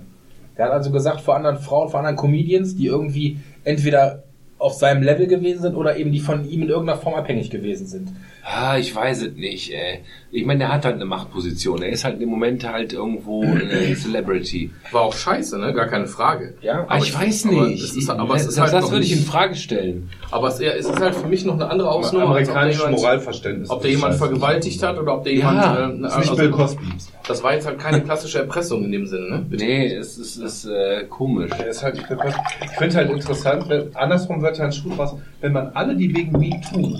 Der 0.57 0.67
hat 0.67 0.73
also 0.73 0.91
gesagt, 0.93 1.21
vor 1.21 1.35
anderen 1.37 1.59
Frauen, 1.59 1.89
vor 1.89 1.99
anderen 1.99 2.17
Comedians, 2.17 2.77
die 2.77 2.87
irgendwie 2.87 3.39
entweder 3.65 4.23
auf 4.59 4.75
seinem 4.75 5.03
Level 5.03 5.27
gewesen 5.29 5.63
sind 5.63 5.75
oder 5.77 5.97
eben 5.97 6.11
die 6.13 6.21
von 6.21 6.49
ihm 6.49 6.63
in 6.63 6.69
irgendeiner 6.69 6.99
Form 6.99 7.15
abhängig 7.15 7.51
gewesen 7.51 7.87
sind. 7.87 8.09
Ah, 8.45 8.79
ich 8.79 8.95
weiß 8.95 9.23
es 9.23 9.33
nicht, 9.35 9.73
ey. 9.75 10.01
Ich 10.31 10.45
meine, 10.47 10.61
der 10.61 10.73
hat 10.73 10.85
halt 10.85 10.95
eine 10.97 11.05
Machtposition. 11.05 11.83
Er 11.83 11.91
ist 11.91 12.05
halt 12.05 12.21
im 12.21 12.29
Moment 12.31 12.67
halt 12.67 12.93
irgendwo 12.95 13.43
eine 13.43 13.95
Celebrity. 13.95 14.71
War 14.91 15.03
auch 15.03 15.13
scheiße, 15.15 15.59
ne? 15.59 15.73
Gar 15.75 15.87
keine 15.87 16.07
Frage. 16.07 16.55
Ja, 16.63 16.85
Aber 16.89 16.97
ich 16.99 17.15
weiß 17.15 17.47
aber 17.47 17.69
nicht. 17.69 17.83
es 17.85 17.95
ist, 17.97 18.09
aber 18.11 18.35
es 18.37 18.47
ist 18.47 18.57
das 18.59 18.73
halt 18.73 18.83
das 18.85 18.91
würde 18.91 19.05
ich 19.05 19.13
in 19.13 19.19
Frage 19.23 19.55
stellen. 19.55 20.09
Aber 20.31 20.49
es, 20.49 20.61
es 20.61 20.87
ist 20.87 20.99
halt 21.01 21.15
für 21.15 21.29
mich 21.29 21.45
noch 21.45 21.55
eine 21.55 21.69
andere 21.71 21.91
Aus 21.91 22.07
Ausnahme. 22.07 22.35
als 22.35 22.49
ob 22.49 22.55
der 22.55 22.63
amerikanischem 22.63 22.81
jemand- 22.87 22.97
Moralverständnis. 23.03 23.71
Ob 23.71 23.83
der 23.83 23.91
jemand 23.91 24.15
Scheiße. 24.15 24.25
vergewaltigt 24.27 24.83
hat 24.83 24.99
oder 24.99 25.15
ob 25.15 25.25
der 25.25 25.35
Ja, 25.35 25.53
jemand. 25.89 26.05
Das 26.05 26.13
ist 26.15 26.19
nicht 26.21 26.37
Bill 26.37 26.47
also, 26.47 26.57
Cosby. 26.57 26.87
das 27.29 27.43
war 27.43 27.53
jetzt 27.55 27.67
halt 27.67 27.79
keine 27.79 28.01
klassische 28.03 28.39
Erpressung 28.39 28.85
in 28.85 28.93
dem 28.93 29.07
Sinne, 29.07 29.29
ne? 29.31 29.47
Bitte. 29.49 29.65
Nee, 29.65 29.95
es 29.95 30.17
ist, 30.19 30.37
es 30.39 30.65
ist 30.65 30.71
äh, 30.71 31.05
komisch. 31.09 31.51
Er 31.59 31.67
ist 31.69 31.83
halt. 31.83 31.99
Ich 31.99 32.71
finde 32.79 32.97
halt 32.97 33.11
interessant, 33.11 33.69
wenn, 33.69 33.95
andersrum 33.95 34.41
wird 34.49 34.59
ja 34.59 34.65
ein 34.65 34.73
Schuh 34.73 34.91
draus, 34.95 35.15
wenn 35.41 35.53
man 35.53 35.71
alle, 35.75 35.95
die 35.95 36.15
wegen 36.15 36.33
MeToo 36.39 36.99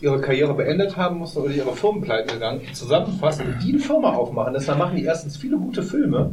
ihre 0.00 0.20
Karriere 0.20 0.54
beendet 0.54 0.96
haben 0.96 1.18
mussten 1.18 1.40
oder 1.40 1.52
ihre 1.52 1.74
Firmen 1.74 2.02
pleite 2.02 2.34
gegangen, 2.34 2.60
zusammenfassen 2.72 3.46
und 3.46 3.62
die 3.62 3.72
eine 3.72 3.80
Firma 3.80 4.12
aufmachen, 4.12 4.54
das, 4.54 4.66
dann 4.66 4.78
machen 4.78 4.96
die 4.96 5.04
erstens 5.04 5.36
viele 5.36 5.56
gute 5.56 5.82
Filme. 5.82 6.32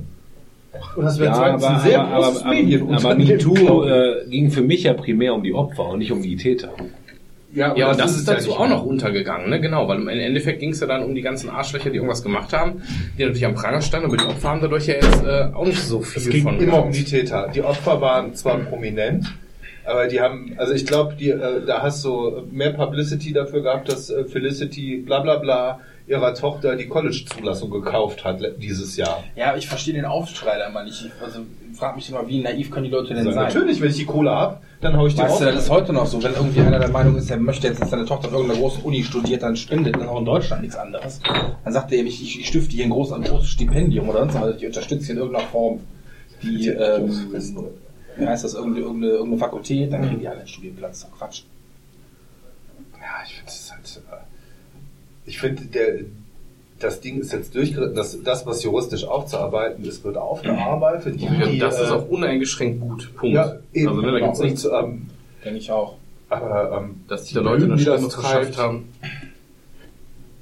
Und 0.95 1.05
das 1.05 1.17
wird 1.17 1.35
zweitens 1.35 1.63
ein 1.63 1.79
sehr 1.79 1.99
großes 1.99 2.41
aber, 2.41 2.45
aber 2.45 2.49
Medienunternehmen. 2.49 3.27
MeToo 3.27 3.83
äh, 3.85 4.29
ging 4.29 4.51
für 4.51 4.61
mich 4.61 4.83
ja 4.83 4.93
primär 4.93 5.33
um 5.33 5.43
die 5.43 5.53
Opfer 5.53 5.87
und 5.89 5.99
nicht 5.99 6.11
um 6.11 6.21
die 6.21 6.35
Täter. 6.35 6.69
Ja, 7.53 7.71
und 7.71 7.99
das, 7.99 8.11
es 8.11 8.17
ist 8.17 8.27
ja 8.27 8.35
dazu 8.35 8.51
auch 8.53 8.67
noch 8.67 8.85
untergegangen, 8.85 9.49
ne? 9.49 9.59
Genau, 9.59 9.87
weil 9.87 9.99
im 9.99 10.07
Endeffekt 10.07 10.59
ging 10.59 10.71
es 10.71 10.79
ja 10.79 10.85
dann 10.85 11.03
um 11.03 11.15
die 11.15 11.21
ganzen 11.21 11.49
Arschlöcher, 11.49 11.89
die 11.89 11.95
irgendwas 11.95 12.21
gemacht 12.21 12.53
haben, 12.53 12.83
die 13.17 13.23
natürlich 13.23 13.45
am 13.45 13.55
Pranger 13.55 13.81
standen, 13.81 14.07
aber 14.07 14.17
die 14.17 14.25
Opfer 14.25 14.49
haben 14.49 14.61
dadurch 14.61 14.85
ja 14.85 14.95
jetzt 14.95 15.23
äh, 15.23 15.49
auch 15.53 15.65
nicht 15.65 15.81
so 15.81 16.01
viel 16.01 16.21
Es 16.21 16.29
ging 16.29 16.43
von 16.43 16.59
immer 16.59 16.83
um 16.83 16.91
die 16.91 17.03
Täter. 17.03 17.49
Die 17.53 17.63
Opfer 17.63 17.99
waren 17.99 18.35
zwar 18.35 18.57
prominent, 18.59 19.33
aber 19.87 20.07
die 20.07 20.19
haben, 20.21 20.53
also 20.57 20.73
ich 20.73 20.85
glaube, 20.85 21.15
die, 21.15 21.29
äh, 21.29 21.65
da 21.65 21.81
hast 21.81 22.03
du 22.05 22.43
mehr 22.51 22.71
Publicity 22.73 23.33
dafür 23.33 23.61
gehabt, 23.61 23.89
dass 23.91 24.09
äh, 24.09 24.25
Felicity 24.25 24.97
bla 25.05 25.19
bla 25.21 25.37
bla 25.37 25.79
ihrer 26.07 26.33
Tochter 26.33 26.77
die 26.77 26.87
College-Zulassung 26.87 27.69
gekauft 27.69 28.23
hat 28.23 28.39
dieses 28.61 28.95
Jahr. 28.95 29.23
Ja, 29.35 29.57
ich 29.57 29.67
verstehe 29.67 29.93
den 29.93 30.05
Aufschrei 30.05 30.57
da 30.57 30.67
immer 30.67 30.83
nicht. 30.85 31.03
Ich- 31.05 31.11
Also, 31.21 31.39
ich 31.69 31.77
frage 31.77 31.97
mich 31.97 32.09
immer, 32.09 32.25
wie 32.27 32.41
naiv 32.41 32.71
können 32.71 32.85
die 32.85 32.91
Leute 32.91 33.09
denn 33.09 33.17
Also 33.17 33.31
sein? 33.31 33.43
natürlich, 33.43 33.81
wenn 33.81 33.89
ich 33.89 33.97
die 33.97 34.05
Kohle 34.05 34.31
hab, 34.31 34.61
dann 34.79 34.95
hau 34.95 35.05
ich 35.05 35.15
die 35.15 35.21
Weißt 35.21 35.31
raus. 35.33 35.39
du, 35.39 35.45
das 35.45 35.63
ist 35.63 35.69
heute 35.69 35.91
noch 35.91 36.05
so, 36.05 36.23
wenn 36.23 36.33
irgendwie 36.33 36.61
einer 36.61 36.79
der 36.79 36.87
Meinung 36.89 37.17
ist, 37.17 37.29
er 37.29 37.35
möchte 37.37 37.67
jetzt, 37.67 37.81
dass 37.81 37.89
seine 37.89 38.05
Tochter 38.05 38.29
an 38.29 38.35
irgendeiner 38.35 38.59
großen 38.61 38.83
Uni 38.83 39.03
studiert, 39.03 39.43
dann 39.43 39.57
spendet 39.57 39.97
das 39.97 40.07
auch 40.07 40.19
in 40.19 40.25
Deutschland 40.25 40.61
nichts 40.61 40.77
anderes. 40.77 41.19
Dann 41.65 41.73
sagt 41.73 41.91
er 41.91 41.97
eben, 41.99 42.07
ich, 42.07 42.39
ich 42.39 42.47
stifte 42.47 42.73
hier 42.73 42.85
ein 42.85 42.89
großes, 42.91 43.13
ein 43.13 43.23
großes 43.23 43.49
Stipendium 43.49 44.07
oder 44.07 44.19
sonst 44.19 44.35
was, 44.41 44.55
ich 44.57 44.65
unterstütze 44.65 45.05
hier 45.07 45.15
in 45.15 45.19
irgendeiner 45.21 45.47
Form 45.49 45.79
die, 46.41 46.69
ähm, 46.69 47.11
wie 48.17 48.25
heißt 48.27 48.43
das, 48.43 48.53
irgendeine, 48.53 48.85
irgendeine, 48.85 49.13
irgendeine 49.13 49.39
Fakultät, 49.39 49.91
dann 49.93 50.01
kriegen 50.03 50.19
die 50.19 50.27
alle 50.27 50.39
einen 50.39 50.47
Studienplatz. 50.47 50.99
Das 51.01 51.09
ist 51.09 51.11
doch 51.13 51.17
Quatsch. 51.17 51.41
Ja, 52.99 53.23
ich 53.25 53.33
finde 53.33 53.45
das 53.45 53.71
halt. 53.71 54.01
äh, 54.11 54.23
Ich 55.25 55.39
finde, 55.39 55.65
der 55.65 55.99
das 56.79 57.01
Ding 57.01 57.19
ist 57.19 57.31
jetzt 57.33 57.55
durchgeritten, 57.55 57.95
das, 57.95 58.21
das, 58.23 58.45
was 58.45 58.61
juristisch 58.63 59.03
aufzuarbeiten 59.03 59.83
ist, 59.83 60.03
wird 60.03 60.15
aufgearbeitet. 60.15 61.19
Die, 61.19 61.27
die, 61.27 61.57
das 61.57 61.81
ist 61.81 61.89
äh, 61.89 61.93
auch 61.93 62.07
uneingeschränkt 62.07 62.79
gut. 62.81 63.15
Punkt. 63.15 63.33
Ja, 63.35 63.55
eben. 63.73 63.89
Also 63.89 64.01
ne, 64.01 64.11
da 64.11 64.19
gibt's 64.19 64.39
Und, 64.39 64.45
nichts, 64.45 64.65
ähm, 64.65 65.09
Denke 65.43 65.57
ich 65.57 65.71
auch. 65.71 65.95
aber, 66.29 66.77
ähm, 66.77 67.01
dass 67.07 67.23
sich 67.25 67.33
da 67.33 67.39
Leute 67.41 67.67
das 67.67 67.81
Stimme 67.81 67.97
verschafft 68.11 68.53
treibt. 68.53 68.57
haben. 68.59 68.89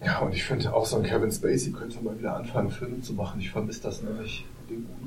Ja, 0.03 0.19
und 0.19 0.33
ich 0.33 0.43
finde 0.43 0.73
auch 0.73 0.85
so 0.85 0.97
ein 0.97 1.03
Kevin 1.03 1.31
Spacey 1.31 1.71
könnte 1.71 2.01
mal 2.03 2.19
wieder 2.19 2.35
anfangen, 2.35 2.69
Filme 2.69 2.99
zu 3.01 3.13
machen. 3.13 3.39
Ich 3.39 3.49
vermisse 3.51 3.83
das 3.83 4.01
nämlich. 4.03 4.43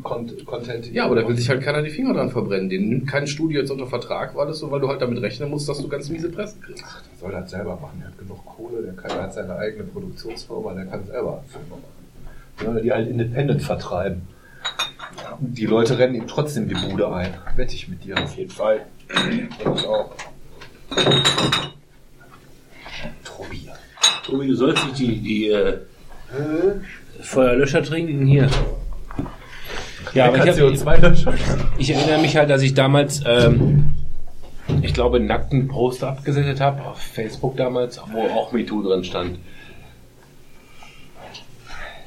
Content. 0.03 0.93
Ja, 0.93 1.05
aber 1.05 1.17
da 1.17 1.29
will 1.29 1.37
sich 1.37 1.49
halt 1.49 1.63
keiner 1.63 1.83
die 1.83 1.91
Finger 1.91 2.15
dran 2.15 2.31
verbrennen. 2.31 2.69
Den 2.69 2.89
nimmt 2.89 3.09
kein 3.09 3.27
Studio 3.27 3.61
jetzt 3.61 3.71
unter 3.71 3.87
Vertrag, 3.87 4.35
weil, 4.37 4.47
das 4.47 4.59
so, 4.59 4.71
weil 4.71 4.81
du 4.81 4.89
halt 4.89 5.03
damit 5.03 5.21
rechnen 5.21 5.51
musst, 5.51 5.69
dass 5.69 5.79
du 5.79 5.89
ganz 5.89 6.09
miese 6.09 6.31
Pressen 6.31 6.61
kriegst. 6.61 6.83
Der 6.83 7.19
soll 7.19 7.33
das 7.33 7.51
selber 7.51 7.77
machen. 7.77 7.99
Der 8.01 8.09
hat 8.09 8.19
genug 8.19 8.45
Kohle, 8.45 8.83
der, 8.83 8.93
kann, 8.95 9.11
der 9.11 9.23
hat 9.23 9.35
seine 9.35 9.57
eigene 9.57 9.85
Produktionsfirma, 9.85 10.75
der 10.75 10.87
kann 10.87 11.05
selber 11.05 11.43
Filme 11.49 11.67
machen. 11.71 12.75
Ja, 12.77 12.81
die 12.81 12.93
halt 12.93 13.09
independent 13.09 13.63
vertreiben. 13.63 14.23
Und 15.41 15.57
die 15.57 15.67
Leute 15.67 15.99
rennen 15.99 16.15
ihm 16.15 16.27
trotzdem 16.27 16.69
die 16.69 16.75
Bude 16.75 17.13
ein. 17.13 17.35
Wette 17.57 17.75
ich 17.75 17.89
mit 17.89 18.05
dir. 18.05 18.17
Auf 18.23 18.37
jeden 18.37 18.51
Fall. 18.51 18.87
Ich 19.09 19.87
auch. 19.87 20.13
Tobi. 23.25 23.69
Tobi, 24.25 24.47
du 24.49 24.55
sollst 24.55 24.85
nicht 24.85 24.99
die, 24.99 25.21
die 25.21 25.49
äh, 25.49 25.79
Feuerlöscher 27.21 27.83
trinken 27.83 28.27
hier. 28.27 28.49
Ja, 30.19 30.27
aber 30.27 30.37
ich, 30.39 30.43
hab, 30.43 30.57
CO2-Löscher. 30.57 31.33
ich 31.79 31.91
erinnere 31.91 32.21
mich 32.21 32.37
halt, 32.37 32.51
dass 32.51 32.63
ich 32.63 32.75
damals, 32.75 33.23
ähm, 33.25 33.91
ich 34.83 34.93
glaube, 34.93 35.19
einen 35.19 35.27
nackten 35.27 35.69
Poster 35.69 36.09
abgesendet 36.09 36.61
habe 36.61 36.83
auf 36.85 36.99
Facebook 36.99 37.57
damals, 37.57 38.01
wo 38.13 38.23
auch 38.23 38.53
MeToo 38.53 38.83
drin 38.83 39.05
stand. 39.05 39.39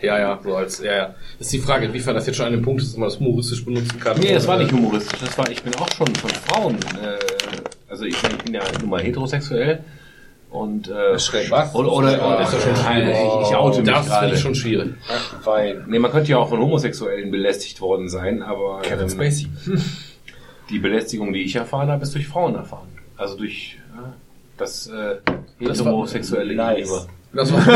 Ja, 0.02 0.20
ja, 0.20 0.40
so 0.44 0.56
als, 0.56 0.82
ja, 0.84 0.94
ja. 0.94 1.06
Das 1.38 1.48
ist 1.48 1.54
die 1.54 1.60
Frage, 1.60 1.86
inwiefern 1.86 2.16
das 2.16 2.26
jetzt 2.28 2.36
schon 2.36 2.48
an 2.48 2.54
dem 2.54 2.64
Punkt 2.64 2.82
ist, 2.82 2.92
dass 2.92 2.98
man 2.98 3.08
das 3.08 3.20
humoristisch 3.20 3.64
benutzen 3.64 4.00
kann. 4.00 4.20
Nee, 4.20 4.34
das 4.34 4.48
war 4.48 4.58
nicht 4.58 4.74
Oder- 4.74 4.82
humoristisch. 4.82 5.20
Das 5.20 5.38
war, 5.38 5.50
ich 5.50 5.62
bin 5.64 5.74
auch 5.76 5.90
schon 5.96 6.14
von 6.16 6.30
Frauen, 6.32 6.76
äh, 6.76 7.18
also 7.90 8.06
ich 8.06 8.20
bin 8.22 8.54
ja 8.54 8.62
nun 8.82 8.90
mal 8.90 9.02
heterosexuell 9.02 9.84
und 10.52 10.90
äh, 10.90 11.16
was? 11.50 11.74
Oder, 11.74 11.92
oder, 11.94 12.18
Ja, 12.18 12.38
das 12.38 12.54
ist 12.54 12.66
ja 12.68 12.76
schon 12.76 12.84
Nein, 12.86 13.10
ich, 13.10 13.50
ich 13.50 13.56
oute 13.56 13.80
mich 13.82 13.90
Das 13.90 14.00
finde 14.06 14.20
gerade. 14.20 14.34
ich 14.36 14.40
schon 14.40 14.56
schwierig. 14.56 14.90
Wein. 15.46 15.86
Nee, 15.88 16.00
man 16.00 16.12
könnte 16.12 16.30
ja 16.32 16.38
auch 16.38 16.50
von 16.50 16.60
Homosexuellen 16.60 17.32
belästigt 17.32 17.80
worden 17.82 18.10
sein, 18.10 18.44
aber 18.44 18.82
Kevin 18.82 19.04
ähm, 19.06 19.10
Spacey. 19.10 19.48
die 20.70 20.80
Belästigung, 20.80 21.32
die 21.34 21.42
ich 21.44 21.56
erfahren 21.56 21.90
habe, 21.90 22.04
ist 22.04 22.14
durch 22.14 22.28
Frauen 22.28 22.56
erfahren. 22.56 22.88
Also 23.18 23.38
durch 23.38 23.78
äh, 23.96 24.00
das 24.58 24.88
äh, 24.88 25.16
Das 25.60 25.80
war- 25.80 25.86
heterosexuelle 25.88 26.56
Nice. 26.56 26.76
Gegenüber. 26.78 27.06
Das 27.34 27.54
war, 27.54 27.62
das, 27.66 27.70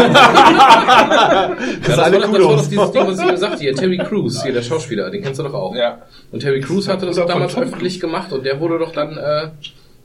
war 1.97 2.11
das 2.11 2.17
war 2.21 2.29
Kudos. 2.29 2.67
dieses 2.67 2.91
Ding, 2.91 3.07
was 3.07 3.17
ich 3.19 3.25
eben 3.25 3.37
sagte, 3.37 3.59
hier, 3.59 3.73
Terry 3.73 3.97
Crews, 3.99 4.43
hier, 4.43 4.51
der 4.51 4.61
Schauspieler, 4.61 5.09
den 5.09 5.23
kennst 5.23 5.39
du 5.39 5.43
doch 5.43 5.53
auch. 5.53 5.73
Ja. 5.73 5.99
Und 6.33 6.41
Terry 6.41 6.59
Crews 6.59 6.89
hatte 6.89 7.05
das 7.05 7.17
auch 7.17 7.25
damals 7.25 7.55
öffentlich 7.57 8.01
gemacht 8.01 8.33
und 8.33 8.43
der 8.45 8.59
wurde 8.59 8.79
doch 8.79 8.91
dann 8.91 9.15
äh, 9.17 9.47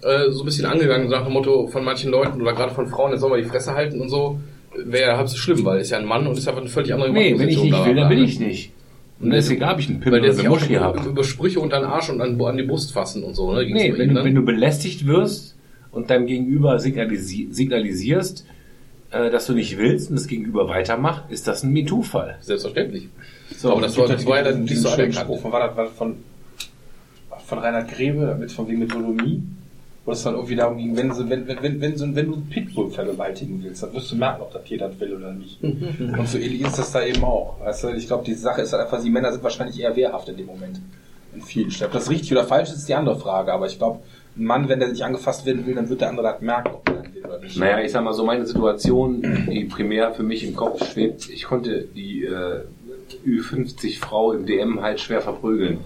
äh, 0.02 0.30
so 0.30 0.42
ein 0.42 0.44
bisschen 0.46 0.66
angegangen 0.66 1.08
nach 1.08 1.24
dem 1.24 1.32
Motto 1.32 1.66
von 1.68 1.84
manchen 1.84 2.10
Leuten 2.10 2.40
oder 2.40 2.52
gerade 2.52 2.74
von 2.74 2.86
Frauen, 2.88 3.12
jetzt 3.12 3.20
soll 3.20 3.30
man 3.30 3.38
die 3.42 3.48
Fresse 3.48 3.74
halten 3.74 4.00
und 4.00 4.08
so. 4.08 4.38
Wäre 4.76 5.16
halb 5.16 5.28
so 5.28 5.36
schlimm, 5.36 5.64
weil 5.64 5.80
ist 5.80 5.90
ja 5.90 5.98
ein 5.98 6.06
Mann 6.06 6.26
und 6.26 6.38
ist 6.38 6.46
einfach 6.48 6.60
eine 6.60 6.70
völlig 6.70 6.94
andere 6.94 7.10
Nee, 7.12 7.36
wenn 7.38 7.48
ich 7.48 7.60
nicht 7.62 7.84
will, 7.84 7.94
dann 7.96 8.08
bla. 8.08 8.18
ich 8.18 8.38
nicht. 8.40 8.72
Und 9.20 9.30
deswegen 9.30 9.66
habe 9.66 9.80
ich 9.80 9.88
einen 9.90 10.00
Pimmel 10.00 10.22
Weil 10.22 10.26
der 10.28 10.32
oder 10.32 10.40
eine 10.40 10.48
auch 10.50 10.54
Muschi 10.54 10.72
gehabt. 10.72 11.04
über 11.06 11.24
Sprüche 11.24 11.60
und 11.60 11.74
an 11.74 11.84
Arsch 11.84 12.08
und 12.08 12.20
an, 12.22 12.40
an 12.40 12.56
die 12.56 12.62
Brust 12.62 12.92
fassen 12.92 13.22
und 13.24 13.34
so, 13.34 13.52
ne? 13.52 13.66
Ging's 13.66 13.78
Nee, 13.82 13.92
wenn 13.92 14.02
ihm 14.02 14.08
du, 14.10 14.14
dann? 14.14 14.24
wenn 14.24 14.34
du 14.34 14.42
belästigt 14.44 15.06
wirst 15.06 15.56
und 15.92 16.08
deinem 16.08 16.26
Gegenüber 16.26 16.78
signalisi 16.78 17.48
signalisierst, 17.50 18.46
äh, 19.10 19.28
dass 19.30 19.46
du 19.46 19.52
nicht 19.52 19.76
willst 19.76 20.08
und 20.08 20.16
das 20.16 20.26
Gegenüber 20.28 20.68
weitermacht, 20.68 21.24
ist 21.30 21.46
das 21.48 21.64
ein 21.64 21.72
MeToo-Fall. 21.72 22.38
Selbstverständlich. 22.40 23.08
So, 23.58 23.72
aber 23.72 23.82
das 23.82 23.98
war, 23.98 24.06
das 24.06 24.24
war 24.24 24.38
ja 24.38 24.44
dann 24.44 24.62
nicht 24.64 24.78
so 24.78 24.88
anerkannt. 24.88 25.16
Spruch 25.16 25.40
von, 25.42 25.52
war 25.52 25.66
das, 25.68 25.76
war 25.76 25.86
von, 25.88 26.14
von 27.44 27.58
Reinhard 27.58 27.90
Grebe, 27.90 28.36
mit, 28.38 28.52
von 28.52 28.68
wegen 28.68 28.78
mit 28.78 28.92
Sodomie, 28.92 29.42
wo 30.04 30.12
es 30.12 30.22
dann 30.22 30.34
irgendwie 30.34 30.56
darum 30.56 30.78
ging, 30.78 30.96
wenn, 30.96 31.12
so, 31.12 31.28
wenn, 31.28 31.46
wenn, 31.46 31.62
wenn, 31.62 31.80
wenn, 31.80 31.96
so, 31.96 32.04
wenn 32.14 32.26
du 32.26 32.34
einen 32.34 32.48
Pitbull 32.48 32.90
vergewaltigen 32.90 33.62
willst, 33.62 33.82
dann 33.82 33.92
wirst 33.92 34.10
du 34.10 34.16
merken, 34.16 34.42
ob 34.42 34.52
das 34.52 34.64
Tier 34.64 34.78
das 34.78 34.98
will 34.98 35.14
oder 35.14 35.32
nicht. 35.32 35.62
Und 35.62 36.28
so 36.28 36.38
ähnlich 36.38 36.62
ist 36.62 36.78
das 36.78 36.92
da 36.92 37.04
eben 37.04 37.22
auch. 37.22 37.60
Weißt 37.60 37.84
du, 37.84 37.88
ich 37.88 38.06
glaube, 38.06 38.24
die 38.24 38.34
Sache 38.34 38.62
ist 38.62 38.72
halt 38.72 38.82
einfach, 38.82 39.02
die 39.02 39.10
Männer 39.10 39.30
sind 39.32 39.42
wahrscheinlich 39.42 39.78
eher 39.78 39.94
wehrhaft 39.94 40.28
in 40.28 40.36
dem 40.36 40.46
Moment. 40.46 40.80
In 41.34 41.42
vielen 41.42 41.70
Stellen. 41.70 41.90
Ob 41.90 41.92
das 41.92 42.10
richtig 42.10 42.32
oder 42.32 42.44
falsch 42.44 42.70
ist, 42.70 42.78
ist 42.78 42.88
die 42.88 42.94
andere 42.94 43.18
Frage. 43.18 43.52
Aber 43.52 43.66
ich 43.66 43.78
glaube, 43.78 44.00
ein 44.36 44.44
Mann, 44.44 44.68
wenn 44.68 44.80
der 44.80 44.88
nicht 44.88 45.04
angefasst 45.04 45.44
werden 45.46 45.66
will, 45.66 45.74
dann 45.74 45.88
wird 45.88 46.00
der 46.00 46.08
andere 46.08 46.32
das 46.32 46.40
merken, 46.40 46.70
ob 46.74 46.88
er 46.88 46.94
das 46.94 47.14
will 47.14 47.24
oder 47.24 47.38
nicht. 47.38 47.56
Naja, 47.58 47.80
ich 47.80 47.92
sag 47.92 48.02
mal 48.02 48.14
so, 48.14 48.24
meine 48.24 48.46
Situation, 48.46 49.46
die 49.50 49.64
primär 49.64 50.12
für 50.12 50.22
mich 50.22 50.44
im 50.44 50.56
Kopf 50.56 50.84
schwebt, 50.90 51.28
ich 51.28 51.44
konnte 51.44 51.86
die 51.94 52.24
äh, 52.24 52.62
Ü50-Frau 53.26 54.32
im 54.32 54.46
DM 54.46 54.80
halt 54.80 55.00
schwer 55.00 55.20
verprügeln. 55.20 55.78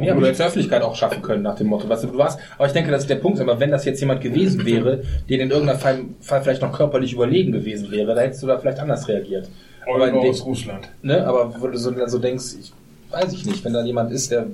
Ja, 0.00 0.12
aber 0.12 0.20
du 0.20 0.26
hättest 0.26 0.42
Öffentlichkeit 0.42 0.82
auch 0.82 0.94
schaffen 0.94 1.22
können 1.22 1.42
nach 1.42 1.56
dem 1.56 1.68
Motto, 1.68 1.88
was 1.88 2.02
du 2.02 2.16
warst. 2.16 2.38
Aber 2.56 2.66
ich 2.66 2.72
denke, 2.72 2.90
das 2.90 3.02
ist 3.02 3.10
der 3.10 3.16
Punkt. 3.16 3.40
Aber 3.40 3.60
wenn 3.60 3.70
das 3.70 3.84
jetzt 3.84 4.00
jemand 4.00 4.20
gewesen 4.20 4.64
wäre, 4.64 5.02
der 5.28 5.40
in 5.40 5.50
irgendeiner 5.50 5.78
Fall, 5.78 6.04
Fall 6.20 6.42
vielleicht 6.42 6.62
noch 6.62 6.72
körperlich 6.72 7.12
überlegen 7.12 7.52
gewesen 7.52 7.90
wäre, 7.90 8.14
da 8.14 8.22
hättest 8.22 8.42
du 8.42 8.46
da 8.46 8.58
vielleicht 8.58 8.80
anders 8.80 9.08
reagiert. 9.08 9.48
Aber, 9.86 10.04
Oliver 10.04 10.20
dem, 10.20 10.30
aus 10.30 10.44
Russland. 10.44 10.88
ne, 11.02 11.26
aber 11.26 11.54
wo 11.58 11.66
du 11.66 11.78
so, 11.78 11.90
dann 11.90 12.08
so 12.08 12.18
denkst, 12.18 12.44
ich 12.60 12.72
weiß 13.10 13.32
ich 13.32 13.46
nicht, 13.46 13.64
wenn 13.64 13.72
da 13.72 13.84
jemand 13.84 14.12
ist, 14.12 14.30
der 14.30 14.46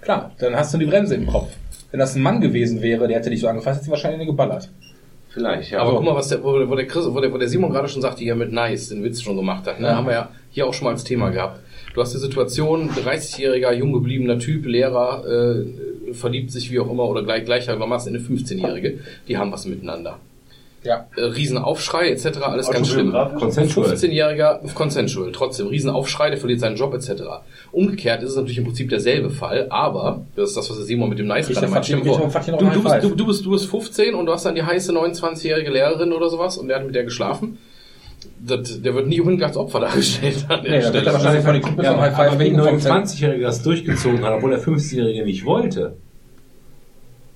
klar, 0.00 0.32
dann 0.38 0.56
hast 0.56 0.74
du 0.74 0.78
die 0.78 0.86
Bremse 0.86 1.14
im 1.14 1.26
Kopf. 1.26 1.50
Wenn 1.90 2.00
das 2.00 2.14
ein 2.14 2.22
Mann 2.22 2.40
gewesen 2.40 2.82
wäre, 2.82 3.06
der 3.08 3.18
hätte 3.18 3.30
dich 3.30 3.40
so 3.40 3.48
angefasst, 3.48 3.76
hätte 3.76 3.84
sie 3.86 3.90
wahrscheinlich 3.90 4.20
eine 4.20 4.30
geballert. 4.30 4.70
Vielleicht, 5.28 5.70
ja. 5.70 5.80
Aber 5.80 5.92
guck 5.92 6.04
mal, 6.04 6.14
was 6.14 6.28
der, 6.28 6.42
wo, 6.42 6.68
wo, 6.68 6.74
der 6.74 6.86
Chris, 6.86 7.04
wo, 7.06 7.20
der, 7.20 7.32
wo 7.32 7.38
der 7.38 7.48
Simon 7.48 7.70
gerade 7.70 7.88
schon 7.88 8.02
sagte, 8.02 8.22
hier 8.22 8.34
mit 8.34 8.52
Nice, 8.52 8.88
den 8.88 9.04
Witz 9.04 9.22
schon 9.22 9.36
gemacht 9.36 9.66
hat, 9.66 9.78
ne? 9.78 9.94
haben 9.94 10.06
wir 10.06 10.14
ja 10.14 10.28
hier 10.50 10.66
auch 10.66 10.74
schon 10.74 10.86
mal 10.86 10.90
als 10.90 11.04
Thema 11.04 11.30
gehabt. 11.30 11.60
Du 11.94 12.00
hast 12.00 12.14
die 12.14 12.18
Situation, 12.18 12.90
30-jähriger, 12.90 13.72
jung 13.72 13.92
gebliebener 13.92 14.38
Typ, 14.38 14.66
Lehrer, 14.66 15.24
äh, 15.26 16.12
verliebt 16.14 16.52
sich 16.52 16.70
wie 16.70 16.78
auch 16.80 16.90
immer 16.90 17.04
oder 17.08 17.22
gleich 17.22 17.44
gleichermaßen 17.44 18.14
in 18.14 18.20
eine 18.20 18.38
15-jährige, 18.38 19.00
die 19.28 19.36
haben 19.36 19.50
was 19.52 19.66
miteinander. 19.66 20.18
Ja. 20.82 21.06
Äh, 21.16 21.22
Riesenaufschrei 21.22 22.08
etc., 22.10 22.38
alles 22.42 22.70
ganz 22.70 22.88
schlimm. 22.88 23.12
Consensual. 23.38 23.92
15-jähriger 23.92 24.72
consensual, 24.72 25.30
trotzdem 25.32 25.66
Riesenaufschrei, 25.66 26.30
der 26.30 26.38
verliert 26.38 26.60
seinen 26.60 26.76
Job 26.76 26.94
etc. 26.94 27.22
Umgekehrt 27.70 28.22
ist 28.22 28.30
es 28.30 28.36
natürlich 28.36 28.58
im 28.58 28.64
Prinzip 28.64 28.88
derselbe 28.88 29.30
Fall, 29.30 29.66
aber 29.68 30.24
das 30.36 30.50
ist 30.50 30.56
das, 30.56 30.70
was 30.70 30.76
der 30.78 30.86
Simon 30.86 31.10
mit 31.10 31.18
dem 31.18 31.26
Nice 31.26 31.48
gerade 31.48 31.68
meint. 31.68 31.88
Du, 31.88 31.96
du, 31.96 32.82
bist, 32.82 33.02
du, 33.02 33.14
du, 33.14 33.26
bist, 33.26 33.44
du 33.44 33.50
bist 33.50 33.66
15 33.66 34.14
und 34.14 34.26
du 34.26 34.32
hast 34.32 34.46
dann 34.46 34.54
die 34.54 34.62
heiße 34.62 34.92
29-jährige 34.92 35.70
Lehrerin 35.70 36.12
oder 36.12 36.30
sowas 36.30 36.56
und 36.56 36.68
der 36.68 36.78
hat 36.78 36.86
mit 36.86 36.94
der 36.94 37.04
geschlafen. 37.04 37.58
Das, 38.42 38.80
der 38.82 38.94
wird 38.94 39.06
nie 39.08 39.20
unbedingt 39.20 39.42
als 39.44 39.56
Opfer 39.56 39.80
dargestellt 39.80 40.46
an 40.48 40.62
der 40.62 40.72
Nee, 40.78 40.80
da 40.82 40.92
wird 40.94 41.06
er 41.06 41.12
wahrscheinlich 41.12 41.44
von 41.44 41.52
den 41.54 41.62
Kumpels 41.62 41.86
Ja, 41.88 41.98
High 42.00 42.14
Five 42.16 42.28
aber 42.32 42.38
wenn 42.38 42.60
ein 42.60 42.80
vom 42.80 42.92
29-Jähriger 42.92 43.42
das 43.42 43.62
durchgezogen 43.62 44.24
hat, 44.24 44.32
obwohl 44.34 44.50
der 44.50 44.60
15-Jährige 44.62 45.24
nicht 45.24 45.44
wollte, 45.44 45.96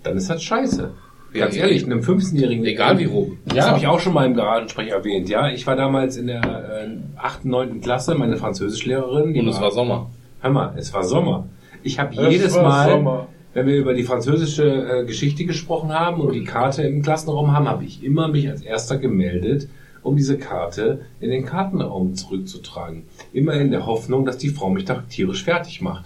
dann 0.03 0.17
ist 0.17 0.29
das 0.31 0.43
scheiße. 0.43 0.91
Ganz 1.33 1.57
Ja, 1.57 1.63
ehrlich, 1.63 1.85
einem 1.85 2.01
15-Jährigen. 2.01 2.65
Egal 2.65 2.99
wie 2.99 3.05
rum. 3.07 3.39
Das 3.47 3.57
Ja. 3.57 3.67
habe 3.69 3.79
ich 3.79 3.87
auch 3.87 3.99
schon 3.99 4.13
mal 4.15 4.25
im 4.27 4.35
Garagensprech 4.35 4.89
erwähnt. 4.91 5.29
Ja, 5.29 5.49
ich 5.51 5.67
war 5.67 5.75
damals 5.77 6.17
in 6.17 6.27
der 6.29 6.43
äh, 6.45 6.89
8., 7.19 7.45
9. 7.45 7.81
Klasse, 7.81 8.15
meine 8.15 8.37
Französischlehrerin. 8.37 9.37
Und 9.39 9.49
es 9.49 9.61
war 9.61 9.71
Sommer. 9.73 10.11
Hör 10.41 10.51
mal, 10.51 10.75
es 10.77 10.93
war 10.95 11.03
Sommer. 11.05 11.47
Ich 11.83 11.99
habe 11.99 12.15
Es 12.15 12.31
jedes 12.33 12.55
Mal, 12.55 12.91
Sommer. 12.91 13.27
wenn 13.53 13.67
wir 13.67 13.77
über 13.77 13.95
die 13.95 14.05
französische 14.05 14.65
äh, 15.03 15.05
Geschichte 15.07 15.45
gesprochen 15.45 15.93
haben 15.93 16.21
und 16.21 16.33
die 16.35 16.45
Karte 16.45 16.83
im 16.83 17.03
Klassenraum 17.03 17.53
haben, 17.53 17.69
habe 17.69 17.85
ich 17.85 18.05
immer 18.05 18.29
mich 18.29 18.49
als 18.49 18.63
erster 18.63 18.99
gemeldet, 18.99 19.69
um 20.05 20.17
diese 20.17 20.39
Karte 20.39 21.01
in 21.19 21.31
den 21.31 21.45
Kartenraum 21.45 22.15
zurückzutragen. 22.15 23.05
Immer 23.33 23.55
in 23.55 23.71
der 23.71 23.87
Hoffnung, 23.87 24.25
dass 24.25 24.39
die 24.39 24.51
Frau 24.51 24.71
mich 24.71 24.85
da 24.85 25.03
tierisch 25.09 25.43
fertig 25.43 25.81
macht. 25.81 26.05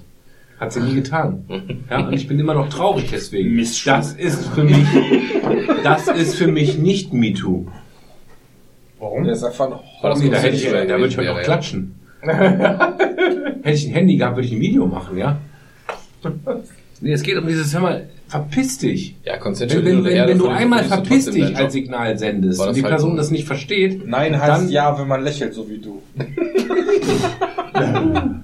Hat 0.59 0.73
sie 0.73 0.81
nie 0.81 0.94
getan. 0.94 1.44
Ja, 1.89 2.07
und 2.07 2.15
ich 2.15 2.27
bin 2.27 2.39
immer 2.41 2.55
noch 2.55 2.68
traurig 2.68 3.10
deswegen. 3.12 3.57
Das 3.85 4.12
ist 4.12 4.47
für 4.49 4.65
mich, 4.65 4.86
das 5.85 6.09
ist 6.09 6.35
für 6.35 6.49
mich 6.49 6.78
nicht 6.78 7.12
MeToo. 7.12 7.67
Warum? 8.99 9.25
Der 9.25 9.35
ist 9.35 9.44
einfach 9.44 9.70
noch 9.70 9.85
das 10.02 10.20
Nee, 10.20 10.31
da, 10.31 10.39
hätte 10.39 10.57
ich, 10.57 10.65
da 10.65 10.73
würde 10.73 11.07
ich 11.07 11.17
heute 11.17 11.28
noch 11.28 11.36
wäre, 11.36 11.44
klatschen. 11.44 11.94
hätte 12.23 13.77
ich 13.77 13.86
ein 13.86 13.93
Handy 13.93 14.17
gehabt, 14.17 14.36
würde 14.36 14.49
ich 14.49 14.55
ein 14.55 14.60
Video 14.60 14.86
machen, 14.86 15.18
ja? 15.18 15.39
Nee, 17.01 17.12
es 17.12 17.23
geht 17.23 17.36
um 17.39 17.47
dieses, 17.47 17.73
hör 17.73 17.81
mal, 17.81 18.09
verpiss 18.29 18.79
dich. 18.79 19.17
Ja, 19.25 19.37
consensual. 19.39 19.85
Wenn, 19.85 20.05
wenn, 20.05 20.15
wenn, 20.15 20.29
wenn 20.29 20.39
du 20.39 20.49
einmal 20.49 20.85
verpiss 20.85 21.27
dich 21.31 21.57
als. 21.57 21.73
Signal 21.73 22.19
sendest 22.19 22.61
und 22.61 22.77
die 22.77 22.83
halt 22.83 22.93
Person 22.93 23.13
so? 23.13 23.17
das 23.17 23.31
nicht 23.31 23.47
versteht, 23.47 24.07
Nein 24.07 24.41
heißt 24.41 24.63
Dann- 24.65 24.69
ja, 24.71 24.99
wenn 24.99 25.09
man 25.09 25.23
lächelt, 25.23 25.55
so 25.55 25.69
wie 25.69 25.79
du. 25.79 26.03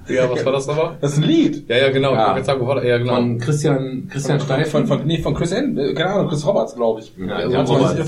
Ja, 0.07 0.29
was 0.29 0.45
war 0.45 0.53
das 0.53 0.67
nochmal? 0.67 0.97
Das 1.01 1.13
ist 1.13 1.17
ein 1.17 1.23
Lied. 1.23 1.67
Ja, 1.67 1.77
ja, 1.77 1.89
genau. 1.89 2.13
Ja. 2.13 2.37
Ich 2.37 2.45
sagen? 2.45 2.65
Ja, 2.85 2.97
genau. 2.97 3.15
von 3.15 3.39
Christian, 3.39 4.07
Christian 4.09 4.39
Von, 4.39 4.47
Steif. 4.47 4.69
von, 4.69 4.87
von, 4.87 5.05
nee, 5.05 5.17
von 5.19 5.33
Chris 5.33 5.51
N, 5.51 5.75
keine 5.95 6.11
Ahnung, 6.11 6.29
Chris 6.29 6.45
Roberts, 6.45 6.75
glaube 6.75 7.01
ich. 7.01 7.11
Ja, 7.17 7.41
Ja, 7.41 7.49
ja. 7.49 7.63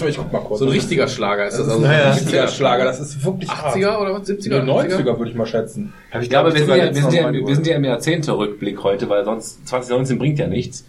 Ich, 0.08 0.18
guck 0.18 0.32
mal 0.32 0.40
kurz. 0.40 0.60
so 0.60 0.66
ein 0.66 0.72
richtiger 0.72 1.08
Schlager 1.08 1.48
ist 1.48 1.58
das. 1.60 1.68
Also 1.68 1.82
Naja, 1.82 2.14
so 2.14 2.20
ein 2.20 2.28
70er 2.28 2.48
Schlager, 2.48 2.84
das 2.86 3.00
ist 3.00 3.26
wirklich 3.26 3.50
80er 3.50 4.00
oder 4.00 4.14
was? 4.14 4.28
70er? 4.30 4.64
Nee, 4.64 4.72
90er 4.72 5.18
würde 5.18 5.30
ich 5.32 5.36
mal 5.36 5.46
schätzen. 5.48 5.94
Ich 6.22 6.30
glaube, 6.30 6.54
wir 6.54 6.60
sind, 6.60 6.70
ja, 6.70 6.86
wir, 6.86 6.94
sind 6.94 7.14
ja, 7.14 7.34
wir 7.34 7.56
sind 7.56 7.68
ja 7.68 7.76
im 7.76 7.84
Jahrzehnte-Rückblick 7.84 8.84
heute, 8.84 9.10
weil 9.10 9.26
sonst 9.26 9.68
2019 9.68 10.20
bringt 10.20 10.40
ja 10.40 10.48
nichts. 10.48 10.86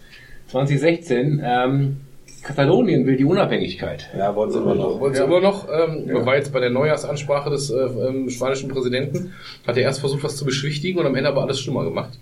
2016, 0.49 1.41
ähm, 1.43 1.97
Katalonien 2.43 3.05
will 3.05 3.17
die 3.17 3.25
Unabhängigkeit. 3.25 4.09
Ja, 4.17 4.33
wollen 4.35 4.51
sie 4.51 4.57
immer 4.59 4.75
noch. 4.75 4.99
Wollen 4.99 5.13
Sie 5.13 5.21
immer 5.23 5.41
noch, 5.41 5.67
ähm, 5.67 6.25
war 6.25 6.35
jetzt 6.35 6.53
bei 6.53 6.59
der 6.59 6.69
Neujahrsansprache 6.69 7.49
des 7.49 7.69
äh, 7.69 7.75
ähm, 7.75 8.29
spanischen 8.29 8.69
Präsidenten, 8.69 9.33
hat 9.67 9.77
er 9.77 9.83
erst 9.83 9.99
versucht, 9.99 10.23
was 10.23 10.37
zu 10.37 10.45
beschwichtigen 10.45 10.99
und 10.99 11.05
am 11.05 11.15
Ende 11.15 11.29
aber 11.29 11.41
alles 11.41 11.59
schlimmer 11.59 11.83
gemacht. 11.83 12.17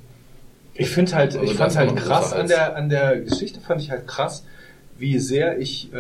Ich 0.74 0.90
finde 0.90 1.16
halt, 1.16 1.36
Also 1.36 1.44
ich 1.44 1.58
fand 1.58 1.76
halt 1.76 1.96
krass 1.96 2.34
an 2.34 2.48
der, 2.48 2.76
an 2.76 2.90
der 2.90 3.20
Geschichte 3.22 3.60
fand 3.60 3.82
ich 3.82 3.92
halt 3.92 4.08
krass, 4.08 4.46
wie 4.98 5.20
sehr 5.20 5.60
ich 5.60 5.94
äh, 5.94 5.98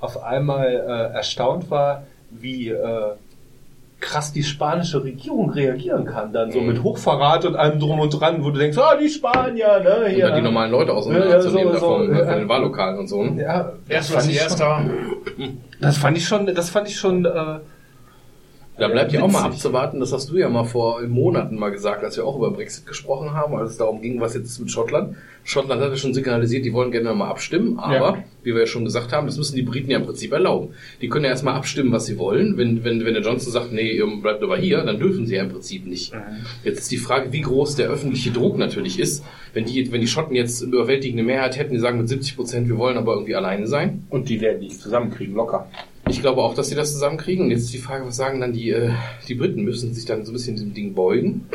auf 0.00 0.22
einmal 0.22 0.68
äh, 0.68 1.14
erstaunt 1.16 1.70
war, 1.70 2.06
wie 2.30 2.68
äh, 2.68 3.12
krass 4.04 4.32
die 4.32 4.42
spanische 4.42 5.02
Regierung 5.02 5.50
reagieren 5.50 6.04
kann, 6.04 6.32
dann 6.32 6.48
Mhm. 6.48 6.52
so 6.52 6.60
mit 6.60 6.82
Hochverrat 6.82 7.44
und 7.46 7.56
allem 7.56 7.80
drum 7.80 8.00
und 8.00 8.10
dran, 8.10 8.44
wo 8.44 8.50
du 8.50 8.58
denkst, 8.58 8.76
ah, 8.78 8.96
die 9.00 9.08
Spanier, 9.08 9.80
ne, 9.82 10.08
hier. 10.10 10.28
da 10.28 10.36
die 10.36 10.42
normalen 10.42 10.70
Leute 10.72 10.88
Ja, 10.88 10.92
ja, 10.92 10.98
auseinanderzunehmen 10.98 11.72
so- 11.72 11.78
so, 11.80 11.98
davon, 11.98 12.16
ja. 12.18 12.24
von 12.26 12.34
den 12.38 12.48
Wahllokalen 12.48 12.98
und 12.98 13.08
so. 13.08 13.22
ne? 13.24 13.42
Ja, 13.42 13.72
Erst 13.88 14.10
fand 14.12 14.28
was 14.28 14.34
erster. 14.36 14.80
Das 15.80 15.96
fand 15.96 16.16
ich 16.18 16.26
schon, 16.28 16.46
das 16.54 16.68
fand 16.70 16.88
ich 16.88 16.96
schon, 16.96 17.24
äh, 17.24 17.30
Da 18.76 18.88
bleibt 18.88 19.12
ja 19.12 19.22
auch 19.22 19.30
mal 19.30 19.42
abzuwarten, 19.44 20.00
das 20.00 20.12
hast 20.12 20.30
du 20.30 20.36
ja 20.36 20.48
mal 20.48 20.64
vor 20.64 21.00
Monaten 21.06 21.54
mal 21.56 21.70
gesagt, 21.70 22.02
als 22.02 22.16
wir 22.16 22.26
auch 22.26 22.36
über 22.36 22.50
Brexit 22.50 22.86
gesprochen 22.86 23.32
haben, 23.32 23.54
als 23.54 23.72
es 23.72 23.76
darum 23.76 24.02
ging, 24.02 24.20
was 24.20 24.34
jetzt 24.34 24.46
ist 24.46 24.58
mit 24.58 24.70
Schottland. 24.70 25.14
Schottland 25.44 25.80
hat 25.80 25.90
ja 25.90 25.96
schon 25.96 26.12
signalisiert, 26.14 26.64
die 26.64 26.72
wollen 26.72 26.90
gerne 26.90 27.12
mal 27.14 27.28
abstimmen, 27.28 27.78
aber, 27.78 27.94
Ja. 27.94 28.24
wie 28.42 28.52
wir 28.52 28.60
ja 28.62 28.66
schon 28.66 28.84
gesagt 28.84 29.12
haben, 29.12 29.26
das 29.26 29.36
müssen 29.36 29.54
die 29.54 29.62
Briten 29.62 29.90
ja 29.90 29.98
im 29.98 30.06
Prinzip 30.06 30.32
erlauben. 30.32 30.70
Die 31.02 31.08
können 31.08 31.24
ja 31.24 31.30
erstmal 31.30 31.54
abstimmen, 31.54 31.92
was 31.92 32.06
sie 32.06 32.18
wollen. 32.18 32.56
Wenn, 32.56 32.82
wenn, 32.82 33.04
wenn 33.04 33.14
der 33.14 33.22
Johnson 33.22 33.52
sagt, 33.52 33.70
nee, 33.72 33.92
ihr 33.92 34.06
bleibt 34.22 34.42
aber 34.42 34.56
hier, 34.56 34.82
dann 34.82 34.98
dürfen 34.98 35.26
sie 35.26 35.36
ja 35.36 35.42
im 35.44 35.50
Prinzip 35.50 35.86
nicht. 35.86 36.12
Jetzt 36.64 36.78
ist 36.80 36.90
die 36.90 36.96
Frage, 36.96 37.30
wie 37.32 37.42
groß 37.42 37.76
der 37.76 37.90
öffentliche 37.90 38.30
Druck 38.32 38.56
natürlich 38.58 38.98
ist. 38.98 39.22
Wenn 39.52 39.66
die, 39.66 39.92
wenn 39.92 40.00
die 40.00 40.08
Schotten 40.08 40.34
jetzt 40.34 40.62
eine 40.62 40.72
überwältigende 40.72 41.22
Mehrheit 41.22 41.58
hätten, 41.58 41.74
die 41.74 41.78
sagen 41.78 41.98
mit 41.98 42.08
70 42.08 42.34
Prozent, 42.36 42.68
wir 42.68 42.78
wollen 42.78 42.96
aber 42.96 43.12
irgendwie 43.12 43.36
alleine 43.36 43.66
sein. 43.68 44.04
Und 44.10 44.28
die 44.30 44.40
werden 44.40 44.62
die 44.62 44.68
zusammenkriegen, 44.68 45.34
locker. 45.34 45.68
Ich 46.08 46.20
glaube 46.20 46.42
auch, 46.42 46.54
dass 46.54 46.68
sie 46.68 46.74
das 46.74 46.92
zusammenkriegen. 46.92 47.46
Und 47.46 47.50
jetzt 47.50 47.64
ist 47.64 47.74
die 47.74 47.78
Frage, 47.78 48.06
was 48.06 48.16
sagen 48.16 48.40
dann 48.40 48.52
die, 48.52 48.70
äh, 48.70 48.90
die 49.28 49.34
Briten? 49.34 49.62
Müssen 49.62 49.94
sich 49.94 50.04
dann 50.04 50.24
so 50.24 50.30
ein 50.30 50.34
bisschen 50.34 50.54
diesem 50.56 50.74
Ding 50.74 50.94
beugen? 50.94 51.46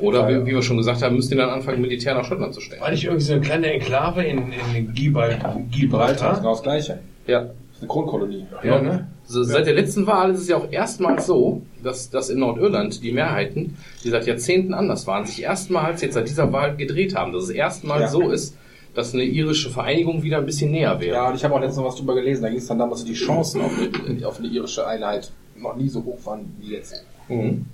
Oder 0.00 0.28
wie, 0.28 0.46
wie 0.46 0.54
wir 0.54 0.62
schon 0.62 0.76
gesagt 0.76 1.02
haben, 1.02 1.14
müssen 1.14 1.30
die 1.30 1.36
dann 1.36 1.50
anfangen, 1.50 1.80
Militär 1.80 2.14
nach 2.14 2.24
Schottland 2.24 2.52
zu 2.54 2.60
stellen? 2.60 2.80
War 2.80 2.90
nicht 2.90 3.04
irgendwie 3.04 3.24
so 3.24 3.32
eine 3.34 3.42
kleine 3.42 3.72
Enklave 3.72 4.24
in, 4.24 4.52
in 4.74 4.92
Gibral- 4.92 5.36
Gibraltar 5.38 5.60
ist 5.66 5.70
Gibraltar? 5.72 6.36
genau 6.38 6.50
das 6.52 6.62
Gleiche. 6.62 6.98
Ja. 7.26 7.40
Das 7.42 7.50
ist 7.76 7.82
eine 7.82 7.88
Kronkolonie. 7.88 8.46
Ja, 8.64 8.80
ne? 8.80 9.06
So, 9.26 9.42
seit 9.42 9.66
der 9.66 9.74
letzten 9.74 10.06
Wahl 10.06 10.32
ist 10.32 10.40
es 10.40 10.48
ja 10.48 10.56
auch 10.56 10.70
erstmals 10.70 11.26
so, 11.26 11.62
dass, 11.82 12.10
dass 12.10 12.28
in 12.28 12.40
Nordirland 12.40 13.02
die 13.02 13.12
Mehrheiten, 13.12 13.76
die 14.02 14.10
seit 14.10 14.26
Jahrzehnten 14.26 14.74
anders 14.74 15.06
waren, 15.06 15.24
sich 15.24 15.42
erstmals 15.42 16.02
jetzt 16.02 16.14
seit 16.14 16.28
dieser 16.28 16.52
Wahl 16.52 16.76
gedreht 16.76 17.14
haben. 17.14 17.32
Dass 17.32 17.44
es 17.44 17.50
erstmals 17.50 18.02
Ja. 18.02 18.08
so 18.08 18.30
ist, 18.30 18.56
dass 18.94 19.12
eine 19.12 19.24
irische 19.24 19.70
Vereinigung 19.70 20.22
wieder 20.22 20.38
ein 20.38 20.46
bisschen 20.46 20.70
näher 20.70 20.98
wäre. 21.00 21.16
Ja, 21.16 21.28
und 21.28 21.34
ich 21.34 21.44
habe 21.44 21.54
auch 21.54 21.60
letztens 21.60 21.78
noch 21.78 21.86
was 21.86 21.96
drüber 21.96 22.14
gelesen. 22.14 22.42
Da 22.42 22.48
ging 22.48 22.58
es 22.58 22.66
dann 22.66 22.78
darum, 22.78 22.92
dass 22.92 23.04
die 23.04 23.14
Chancen 23.14 23.60
auf 23.60 23.72
eine, 23.76 24.26
auf 24.26 24.38
eine 24.38 24.48
irische 24.48 24.86
Einheit 24.86 25.30
noch 25.56 25.76
nie 25.76 25.88
so 25.88 26.04
hoch 26.04 26.18
waren 26.24 26.54
wie 26.60 26.72
jetzt. 26.72 27.04
Mhm. 27.28 27.66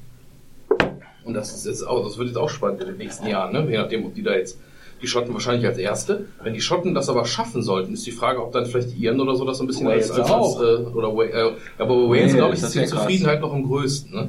Und 1.25 1.35
das 1.35 1.55
ist 1.55 1.67
jetzt 1.67 1.87
auch, 1.87 2.03
das 2.05 2.17
wird 2.17 2.29
jetzt 2.29 2.39
auch 2.39 2.49
spannend 2.49 2.81
in 2.81 2.89
den 2.89 2.97
nächsten 2.97 3.27
Jahren, 3.27 3.53
ne? 3.53 3.67
Je 3.71 3.77
nachdem, 3.77 4.07
ob 4.07 4.15
die 4.15 4.23
da 4.23 4.35
jetzt 4.35 4.59
die 5.03 5.07
Schotten 5.07 5.33
wahrscheinlich 5.33 5.67
als 5.67 5.79
erste. 5.79 6.27
Wenn 6.43 6.55
die 6.55 6.61
Schotten 6.61 6.95
das 6.95 7.09
aber 7.09 7.25
schaffen 7.25 7.63
sollten, 7.63 7.95
ist 7.95 8.07
die 8.07 8.11
Frage, 8.13 8.43
ob 8.43 8.53
dann 8.53 8.67
vielleicht 8.67 8.93
die 8.93 9.05
Iren 9.05 9.21
oder 9.21 9.35
so 9.35 9.45
das 9.45 9.59
so 9.59 9.65
ein 9.65 9.67
bisschen 9.67 9.87
Wales 9.87 10.11
als, 10.11 10.31
als, 10.31 10.31
als 10.31 10.57
äh, 10.57 10.83
oder 10.89 11.09
äh, 11.25 11.53
aber 11.79 11.89
bei 11.89 12.09
Wales 12.09 12.11
Wales, 12.11 12.35
glaube 12.35 12.55
ich 12.55 12.63
ist 12.63 12.75
die. 12.75 12.85
Zufriedenheit 12.85 13.41
noch 13.41 13.53
am 13.53 13.65
größten. 13.65 14.13
Ne? 14.13 14.29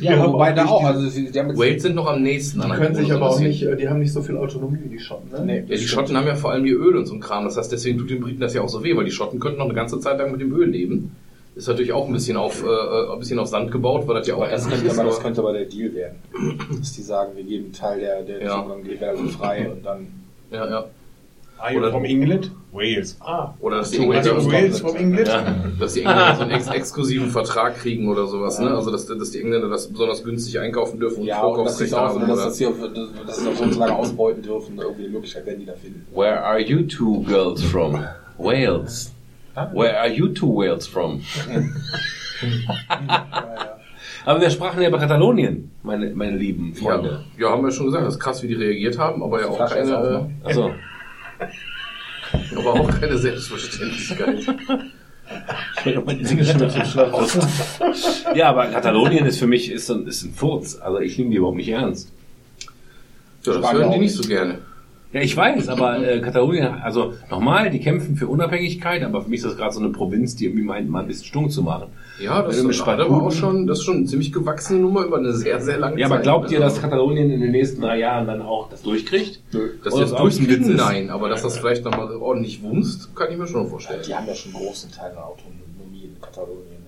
Ja, 0.00 0.16
aber 0.22 0.32
wobei 0.32 0.50
auch 0.50 0.54
da 0.54 0.62
nicht 0.62 0.70
auch. 0.72 0.80
die- 0.80 0.86
Also 0.86 1.08
sie, 1.08 1.30
die 1.30 1.38
haben 1.38 1.48
jetzt 1.48 1.58
Wales 1.58 1.82
sind 1.82 1.94
noch 1.94 2.06
am 2.06 2.22
nächsten 2.22 2.60
an 2.60 2.70
Die 2.70 2.76
der 2.76 2.86
können 2.86 2.94
sich 2.96 3.12
aber 3.12 3.28
auch 3.30 3.40
nicht, 3.40 3.62
äh, 3.62 3.76
die 3.76 3.88
haben 3.88 3.98
nicht 4.00 4.12
so 4.12 4.22
viel 4.22 4.36
Autonomie 4.36 4.78
wie 4.84 4.88
die 4.88 4.98
Schotten. 4.98 5.30
Ne? 5.30 5.42
Nee, 5.44 5.58
Ja, 5.66 5.76
die 5.76 5.78
Schotten 5.88 6.16
haben 6.16 6.26
ja 6.26 6.34
vor 6.36 6.52
allem 6.52 6.64
ihr 6.66 6.76
Öl 6.78 6.96
und 6.96 7.06
so 7.06 7.14
ein 7.14 7.20
Kram. 7.20 7.44
Das 7.44 7.56
heißt, 7.56 7.70
deswegen 7.72 7.98
tut 7.98 8.10
den 8.10 8.20
Briten 8.20 8.40
das 8.40 8.54
ja 8.54 8.62
auch 8.62 8.68
so 8.68 8.82
weh, 8.84 8.96
weil 8.96 9.04
die 9.04 9.10
Schotten 9.10 9.40
könnten 9.40 9.58
noch 9.58 9.66
eine 9.66 9.74
ganze 9.74 9.98
Zeit 10.00 10.18
lang 10.18 10.32
mit 10.32 10.40
dem 10.40 10.52
Öl 10.54 10.68
leben. 10.68 11.14
Ist 11.56 11.66
natürlich 11.68 11.92
auch 11.92 12.06
ein 12.06 12.12
bisschen 12.12 12.36
auf, 12.36 12.64
äh, 12.64 13.12
ein 13.12 13.18
bisschen 13.18 13.38
auf 13.38 13.48
Sand 13.48 13.72
gebaut, 13.72 14.06
weil 14.06 14.14
das 14.14 14.26
ja 14.26 14.34
auch 14.34 14.42
Aber 14.42 14.50
das, 14.50 14.62
endlich 14.62 14.80
könnte, 14.80 14.92
ist. 14.94 14.98
aber 15.00 15.08
das 15.10 15.20
könnte 15.20 15.40
aber 15.40 15.52
der 15.52 15.64
Deal 15.64 15.92
werden. 15.94 16.16
Dass 16.78 16.92
die 16.92 17.02
sagen, 17.02 17.32
wir 17.36 17.42
geben 17.44 17.64
einen 17.64 17.72
Teil 17.72 18.00
der, 18.00 18.22
der 18.22 18.42
Ja. 18.42 18.62
Zugang 18.62 18.84
Liberalen 18.84 19.28
frei 19.30 19.68
und 19.70 19.84
dann. 19.84 20.06
Ja, 20.52 20.68
ja. 20.70 20.84
Are 21.62 21.72
you 21.72 21.78
Oder- 21.80 21.90
from 21.90 22.04
England? 22.04 22.50
Wales. 22.72 23.16
Ah. 23.20 23.52
Oder 23.60 23.78
dass 23.78 23.90
die 23.90 23.96
So, 23.98 24.02
Engländer, 24.04 24.34
also 24.34 24.52
Wales 24.52 24.80
from 24.80 24.96
England? 24.96 25.28
dass 25.80 25.92
die 25.94 26.00
Engländer 26.02 26.36
so 26.36 26.42
einen 26.42 26.50
ex 26.52 26.68
exklusiven 26.68 27.28
Vertrag 27.30 27.76
kriegen 27.76 28.08
oder 28.08 28.26
sowas, 28.28 28.58
ne? 28.60 28.70
Also 28.74 28.90
dass, 28.92 29.06
dass 29.06 29.30
die 29.32 29.40
Engländer 29.40 29.68
das 29.68 29.88
besonders 29.88 30.22
günstig 30.24 30.58
einkaufen 30.60 31.00
dürfen 31.00 31.20
und 31.20 31.26
Ja, 31.26 31.40
Vorkaufsrecht 31.40 31.92
haben. 31.92 32.20
dass, 32.20 32.30
Oder? 32.30 32.44
dass 32.44 32.56
sie 32.56 32.66
auf, 32.66 32.74
dass, 32.80 33.26
dass 33.26 33.36
sie 33.40 33.48
auf 33.48 33.58
so 33.58 33.78
lange 33.80 33.94
ausbeuten 33.96 34.42
dürfen. 34.42 34.78
Irgendwie 34.78 35.02
eine 35.04 35.12
Möglichkeit 35.12 35.44
werden 35.46 35.60
die 35.60 35.66
da 35.66 35.74
finden. 35.74 36.06
Where 36.14 36.42
are 36.42 36.60
you 36.60 36.82
two 36.82 37.22
girls 37.24 37.62
from? 37.62 38.04
Wales. 38.38 39.12
Where 39.74 39.98
are 39.98 40.08
you 40.08 40.28
two 40.28 40.54
Wales 40.56 40.86
from? 40.86 41.20
Aber 44.24 44.40
wir 44.40 44.50
sprachen 44.50 44.82
ja 44.82 44.88
über 44.88 44.98
Katalonien, 44.98 45.70
meine, 45.82 46.10
meine 46.14 46.36
lieben 46.36 46.74
Ja, 46.74 46.92
Freunde. 46.92 47.24
ja, 47.38 47.50
haben 47.50 47.64
wir 47.64 47.70
schon 47.70 47.86
gesagt, 47.86 48.06
das 48.06 48.14
ist 48.14 48.20
krass, 48.20 48.42
wie 48.42 48.48
die 48.48 48.54
reagiert 48.54 48.98
haben, 48.98 49.22
aber 49.22 49.40
ja 49.40 49.48
auch 49.48 49.58
keine, 49.66 49.90
ne? 49.90 50.30
Also, 50.44 50.70
aber 52.56 52.74
auch 52.74 53.00
keine 53.00 53.18
Selbstverständlichkeit. 53.18 54.46
ja, 58.34 58.48
aber 58.48 58.66
Katalonien 58.66 59.26
ist 59.26 59.38
für 59.38 59.46
mich 59.46 59.70
ist 59.70 59.90
ein, 59.90 60.06
ist 60.06 60.22
ein 60.22 60.34
Furz. 60.34 60.76
Also 60.76 60.98
ich 60.98 61.16
nehme 61.18 61.30
die 61.30 61.36
überhaupt 61.36 61.56
nicht 61.56 61.68
ernst. 61.68 62.12
Ja, 63.44 63.54
das 63.54 63.56
Spanien 63.56 63.82
hören 63.82 63.92
die 63.92 63.98
nicht 64.00 64.14
so 64.14 64.28
gerne. 64.28 64.58
Ja, 65.12 65.20
ich 65.22 65.36
weiß, 65.36 65.68
aber 65.68 66.06
äh, 66.06 66.20
Katalonien, 66.20 66.66
also 66.66 67.14
nochmal, 67.30 67.68
die 67.70 67.80
kämpfen 67.80 68.14
für 68.14 68.28
Unabhängigkeit, 68.28 69.02
aber 69.02 69.22
für 69.22 69.28
mich 69.28 69.38
ist 69.40 69.46
das 69.46 69.56
gerade 69.56 69.72
so 69.74 69.80
eine 69.80 69.88
Provinz, 69.90 70.36
die 70.36 70.44
irgendwie 70.44 70.62
meint, 70.62 70.88
mal 70.88 71.00
ein 71.00 71.08
bisschen 71.08 71.24
stunk 71.24 71.50
zu 71.50 71.62
machen. 71.64 71.88
Ja, 72.20 72.42
das 72.42 72.58
ist 72.58 72.80
aber 72.82 73.10
auch 73.10 73.32
schon, 73.32 73.66
das 73.66 73.78
ist 73.78 73.84
schon 73.86 73.96
eine 73.96 74.04
ziemlich 74.06 74.32
gewachsene 74.32 74.78
Nummer 74.78 75.04
über 75.04 75.16
eine 75.18 75.32
sehr, 75.32 75.60
sehr 75.60 75.78
lange 75.78 75.98
Ja, 75.98 76.06
Zeit. 76.06 76.12
aber 76.14 76.22
glaubt 76.22 76.52
ihr, 76.52 76.62
Also, 76.62 76.74
dass 76.76 76.82
Katalonien 76.82 77.28
in 77.30 77.40
den 77.40 77.50
nächsten 77.50 77.80
drei 77.80 77.98
Jahren 77.98 78.26
dann 78.28 78.40
auch 78.42 78.68
das 78.70 78.82
durchkriegt? 78.82 79.40
das 79.82 79.94
ein 79.94 80.00
Witz 80.02 80.10
durchkriegen? 80.14 80.70
ist? 80.70 80.76
Nein, 80.76 81.10
aber 81.10 81.28
dass 81.28 81.42
das 81.42 81.58
vielleicht 81.58 81.84
nochmal 81.84 82.14
ordentlich 82.14 82.62
wumst, 82.62 83.16
kann 83.16 83.32
ich 83.32 83.38
mir 83.38 83.48
schon 83.48 83.66
vorstellen. 83.68 84.02
Die 84.06 84.14
haben 84.14 84.26
ja 84.28 84.34
schon 84.34 84.54
einen 84.54 84.64
großen 84.64 84.92
Teil 84.92 85.10
an 85.12 85.18
Autonomie 85.24 86.04
in 86.04 86.20
Katalonien. 86.20 86.79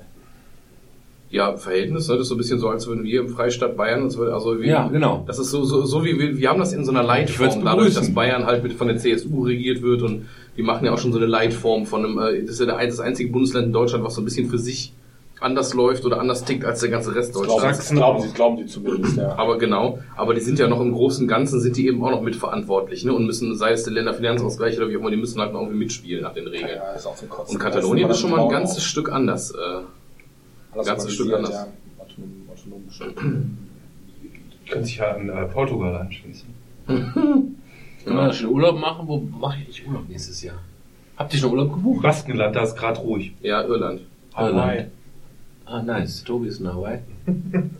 Ja, 1.32 1.56
Verhältnis, 1.56 2.08
ne? 2.08 2.14
das 2.14 2.24
ist 2.24 2.28
so 2.28 2.34
ein 2.34 2.38
bisschen 2.38 2.58
so, 2.58 2.68
als 2.68 2.86
würden 2.86 3.04
wir 3.04 3.22
im 3.22 3.28
Freistaat 3.30 3.74
Bayern, 3.74 4.04
das 4.04 4.18
würde, 4.18 4.34
also 4.34 4.60
wie, 4.60 4.68
Ja, 4.68 4.88
genau. 4.88 5.24
Das 5.26 5.38
ist 5.38 5.50
so, 5.50 5.64
so, 5.64 5.82
so 5.86 6.04
wie 6.04 6.18
wir, 6.18 6.36
wir 6.36 6.50
haben 6.50 6.60
das 6.60 6.74
in 6.74 6.84
so 6.84 6.90
einer 6.90 7.02
Leitform, 7.02 7.64
dadurch, 7.64 7.88
begrüßen. 7.88 8.02
dass 8.02 8.14
Bayern 8.14 8.44
halt 8.44 8.62
mit 8.62 8.74
von 8.74 8.86
der 8.86 8.98
CSU 8.98 9.44
regiert 9.44 9.80
wird 9.80 10.02
und 10.02 10.26
die 10.58 10.62
machen 10.62 10.84
ja 10.84 10.92
auch 10.92 10.98
schon 10.98 11.10
so 11.10 11.16
eine 11.16 11.26
Leitform 11.26 11.86
von 11.86 12.04
einem, 12.04 12.18
äh, 12.18 12.42
das 12.42 12.60
ist 12.60 12.60
ja 12.60 12.66
das 12.66 13.00
einzige 13.00 13.32
Bundesland 13.32 13.68
in 13.68 13.72
Deutschland, 13.72 14.04
was 14.04 14.14
so 14.14 14.20
ein 14.20 14.26
bisschen 14.26 14.50
für 14.50 14.58
sich 14.58 14.92
anders 15.40 15.72
läuft 15.72 16.04
oder 16.04 16.20
anders 16.20 16.44
tickt 16.44 16.66
als 16.66 16.80
der 16.80 16.90
ganze 16.90 17.14
Rest 17.14 17.34
Deutschlands. 17.34 17.88
sie, 17.88 17.94
glauben, 17.94 18.20
sie, 18.20 18.32
glauben 18.32 18.58
sie 18.58 18.66
zumindest, 18.66 19.16
ja. 19.16 19.34
Aber 19.36 19.56
genau, 19.56 20.00
aber 20.16 20.34
die 20.34 20.40
sind 20.40 20.58
ja 20.58 20.68
noch 20.68 20.80
im 20.80 20.92
Großen 20.92 21.24
und 21.24 21.28
Ganzen, 21.28 21.60
sind 21.60 21.76
die 21.78 21.86
eben 21.86 22.04
auch 22.04 22.10
noch 22.10 22.20
mitverantwortlich, 22.20 23.04
ne? 23.04 23.12
Und 23.14 23.24
müssen, 23.24 23.56
sei 23.56 23.72
es 23.72 23.84
der 23.84 23.94
Länderfinanzausgleich 23.94 24.76
oder 24.76 24.90
wie 24.90 24.96
auch 24.96 25.00
immer, 25.00 25.10
die 25.10 25.16
müssen 25.16 25.40
halt 25.40 25.54
noch 25.54 25.60
irgendwie 25.60 25.78
mitspielen 25.78 26.22
nach 26.22 26.34
den 26.34 26.46
Regeln. 26.46 26.76
ja, 26.76 26.92
ist 26.92 27.06
auch 27.06 27.16
zum 27.16 27.30
Kotzen. 27.30 27.56
Und 27.56 27.62
Katalonien 27.62 28.10
ist 28.10 28.20
schon 28.20 28.30
mal 28.30 28.40
ein 28.40 28.50
ganzes 28.50 28.84
Stück 28.84 29.10
anders. 29.10 29.50
Äh. 29.52 29.80
Alles 30.72 30.86
ganzes 30.86 31.14
Stück 31.14 31.32
anders. 31.32 31.50
Ja. 31.50 31.66
Autonom, 31.98 32.48
autonom. 32.50 33.58
Können 34.68 34.84
sich 34.84 34.96
ja 34.96 35.12
an 35.14 35.28
äh, 35.28 35.44
Portugal 35.46 35.96
anschließen. 35.96 36.48
Können 36.86 37.56
wir 38.04 38.26
da 38.26 38.32
schon 38.32 38.48
Urlaub 38.50 38.78
machen? 38.80 39.06
Wo 39.06 39.18
mache 39.18 39.58
ich 39.68 39.86
Urlaub 39.86 40.08
nächstes 40.08 40.42
Jahr? 40.42 40.58
Habt 41.16 41.32
ihr 41.34 41.40
schon 41.40 41.50
Urlaub 41.52 41.72
gebucht? 41.74 42.02
Baskenland, 42.02 42.56
da 42.56 42.62
ist 42.62 42.76
gerade 42.76 42.98
ruhig. 43.00 43.32
ja, 43.42 43.62
Irland. 43.62 44.00
Irland. 44.36 44.86
Ah, 45.66 45.82
nice. 45.82 46.24
Tobi 46.24 46.48
ist 46.48 46.60
in 46.60 46.68
Hawaii. 46.68 46.98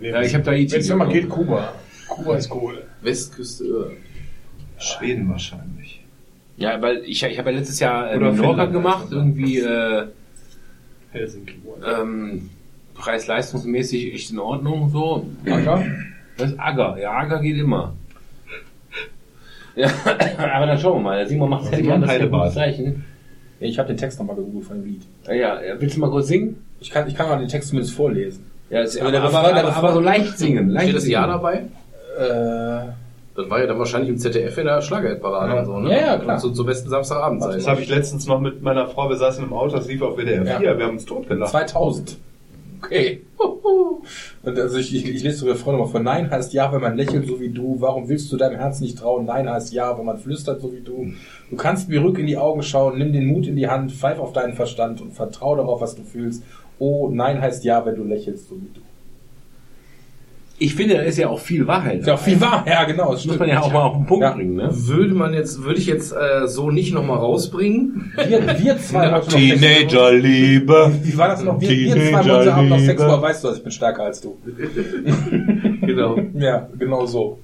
Nee, 0.00 0.10
Ja, 0.10 0.22
ich 0.22 0.32
habe 0.32 0.44
da 0.44 0.52
IT. 0.52 0.70
Wenn 0.70 0.80
es 0.80 0.94
mal 0.94 1.08
geht, 1.08 1.28
Kuba. 1.28 1.72
Kuba 2.06 2.36
ist 2.36 2.52
cool. 2.52 2.84
Westküste 3.02 3.64
Irland. 3.64 3.96
Schweden 4.78 5.28
wahrscheinlich. 5.28 6.04
Ja, 6.56 6.80
weil 6.80 6.98
ich, 6.98 7.20
ich 7.22 7.38
habe 7.38 7.50
ja 7.50 7.58
letztes 7.58 7.80
Jahr 7.80 8.12
äh, 8.12 8.34
Finnland, 8.34 8.72
gemacht, 8.72 9.08
irgendwie 9.10 9.58
äh, 9.58 10.06
Helsinki. 11.12 11.54
ähm, 11.86 12.50
preis-leistungsmäßig 12.94 14.14
echt 14.14 14.30
in 14.30 14.38
Ordnung 14.38 14.90
so. 14.90 15.26
Acker? 15.46 15.84
Das 16.36 16.50
ist 16.50 16.58
Acker. 16.60 16.98
Ja, 17.00 17.12
Acker 17.12 17.40
geht 17.40 17.58
immer. 17.58 17.94
Ja, 19.76 19.88
aber 20.54 20.66
dann 20.66 20.78
schauen 20.78 20.98
wir 20.98 21.02
mal. 21.02 21.18
Der 21.18 21.28
Simon 21.28 21.50
macht 21.50 21.66
fertig 21.66 21.90
an, 21.90 22.00
das 22.02 22.12
ist 22.48 22.54
Zeichen. 22.54 23.04
Ich 23.60 23.78
habe 23.78 23.88
den 23.88 23.96
Text 23.96 24.18
nochmal 24.18 24.36
gegoogelt 24.36 24.64
von 24.66 24.76
dem 24.80 24.86
Lied. 24.86 25.02
Ja, 25.26 25.60
ja, 25.60 25.80
willst 25.80 25.96
du 25.96 26.00
mal 26.00 26.10
kurz 26.10 26.28
singen? 26.28 26.64
Ich 26.80 26.90
kann, 26.90 27.08
ich 27.08 27.14
kann 27.14 27.28
mal 27.28 27.38
den 27.38 27.48
Text 27.48 27.70
zumindest 27.70 27.94
vorlesen. 27.94 28.44
Ja, 28.70 28.82
ist, 28.82 29.00
Aber 29.00 29.08
aber, 29.08 29.38
aber, 29.38 29.54
aber, 29.54 29.76
aber 29.76 29.92
so 29.94 30.00
leicht 30.00 30.38
singen. 30.38 30.68
Leicht 30.68 30.90
Steht 30.90 30.96
das. 30.96 31.08
Jahr 31.08 31.26
dabei? 31.26 31.64
Äh, 32.18 32.92
Das 33.38 33.48
war 33.48 33.60
ja 33.60 33.66
dann 33.68 33.78
wahrscheinlich 33.78 34.10
im 34.10 34.18
ZDF 34.18 34.58
in 34.58 34.66
der 34.66 34.82
Schlagerparade 34.82 35.52
Ja. 35.54 35.60
und 35.60 35.66
so, 35.66 35.78
ne? 35.78 35.90
Ja, 35.92 35.98
ja, 35.98 36.18
klar. 36.18 36.38
Zu, 36.38 36.50
zur 36.50 36.66
besten 36.66 36.88
Samstagabendzeit. 36.88 37.54
Das 37.54 37.68
habe 37.68 37.80
ich 37.80 37.88
letztens 37.88 38.26
noch 38.26 38.40
mit 38.40 38.62
meiner 38.62 38.88
Frau, 38.88 39.08
wir 39.08 39.16
saßen 39.16 39.44
im 39.44 39.52
Auto, 39.52 39.76
das 39.76 39.86
lief 39.86 40.02
auf 40.02 40.16
WDR 40.16 40.44
4, 40.44 40.60
Ja. 40.60 40.76
wir 40.76 40.84
haben 40.84 40.94
uns 40.94 41.04
totgelacht. 41.04 41.52
2000. 41.52 42.18
Okay. 42.82 43.22
Und 44.42 44.58
also 44.58 44.76
ich, 44.78 44.92
ich, 44.94 45.08
ich 45.08 45.22
lese 45.22 45.36
sogar 45.38 45.54
vorne 45.54 45.78
mal 45.78 45.86
vor. 45.86 46.00
Nein 46.00 46.30
heißt 46.30 46.52
ja, 46.52 46.72
wenn 46.72 46.80
man 46.80 46.96
lächelt, 46.96 47.28
so 47.28 47.38
wie 47.40 47.50
du. 47.50 47.76
Warum 47.80 48.08
willst 48.08 48.32
du 48.32 48.36
deinem 48.36 48.56
Herz 48.56 48.80
nicht 48.80 48.98
trauen? 48.98 49.24
Nein 49.26 49.48
heißt 49.48 49.72
ja, 49.72 49.96
wenn 49.96 50.04
man 50.06 50.18
flüstert, 50.18 50.60
so 50.60 50.72
wie 50.72 50.80
du. 50.80 51.12
Du 51.50 51.56
kannst 51.56 51.88
mir 51.88 52.02
rück 52.02 52.18
in 52.18 52.26
die 52.26 52.36
Augen 52.38 52.62
schauen, 52.62 52.98
nimm 52.98 53.12
den 53.12 53.26
Mut 53.26 53.46
in 53.46 53.54
die 53.56 53.68
Hand, 53.68 53.92
pfeif 53.92 54.18
auf 54.18 54.32
deinen 54.32 54.54
Verstand 54.54 55.00
und 55.00 55.12
vertrau 55.12 55.54
darauf, 55.54 55.80
was 55.80 55.94
du 55.94 56.02
fühlst. 56.02 56.42
Oh, 56.80 57.08
nein 57.12 57.40
heißt 57.40 57.64
ja, 57.64 57.84
wenn 57.86 57.94
du 57.96 58.02
lächelst, 58.04 58.48
so 58.48 58.56
wie 58.56 58.70
du. 58.74 58.80
Ich 60.60 60.74
finde, 60.74 60.94
da 60.94 61.02
ist 61.02 61.16
ja 61.18 61.28
auch 61.28 61.38
viel 61.38 61.68
Wahrheit. 61.68 62.00
Ist 62.00 62.06
ja 62.08 62.14
auch 62.14 62.18
viel 62.18 62.40
wahr. 62.40 62.64
Ja, 62.66 62.82
genau. 62.84 63.12
Das 63.12 63.24
muss 63.24 63.38
man 63.38 63.48
ja 63.48 63.60
auch 63.60 63.72
mal 63.72 63.82
auf 63.82 63.96
den 63.96 64.06
Punkt 64.06 64.24
Ja. 64.24 64.32
bringen, 64.32 64.56
ne? 64.56 64.68
Würde 64.72 65.14
man 65.14 65.32
jetzt, 65.32 65.62
würde 65.62 65.78
ich 65.78 65.86
jetzt 65.86 66.12
äh, 66.12 66.48
so 66.48 66.70
nicht 66.72 66.92
nochmal 66.92 67.18
rausbringen. 67.18 68.12
Wir, 68.28 68.40
wir 68.58 68.78
zwei 68.78 69.20
Teenagerliebe. 69.20 70.92
Wie 71.02 71.16
war 71.16 71.28
das 71.28 71.44
noch? 71.44 71.60
Wir, 71.60 71.68
wir 71.70 71.92
zwei 71.94 72.28
wollten 72.28 72.56
haben 72.56 72.68
noch 72.70 72.78
Sex, 72.80 73.00
aber 73.00 73.22
weißt 73.22 73.44
du, 73.44 73.48
was 73.48 73.56
ich 73.58 73.62
bin 73.62 73.70
stärker 73.72 74.02
als 74.04 74.20
du. 74.20 74.36
Genau. 75.80 76.18
Ja, 76.34 76.68
genau 76.78 77.06
so. 77.06 77.38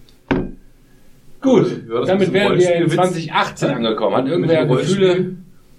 Gut, 1.40 1.66
Ja, 1.90 2.04
damit 2.04 2.32
wären 2.32 2.58
wir 2.58 2.74
in 2.74 2.82
Rollenspielwitz. 2.84 2.94
2018 2.94 3.70
angekommen. 3.70 4.16
Hat 4.16 4.26
irgendwer 4.26 4.66
Gefühle? 4.66 5.36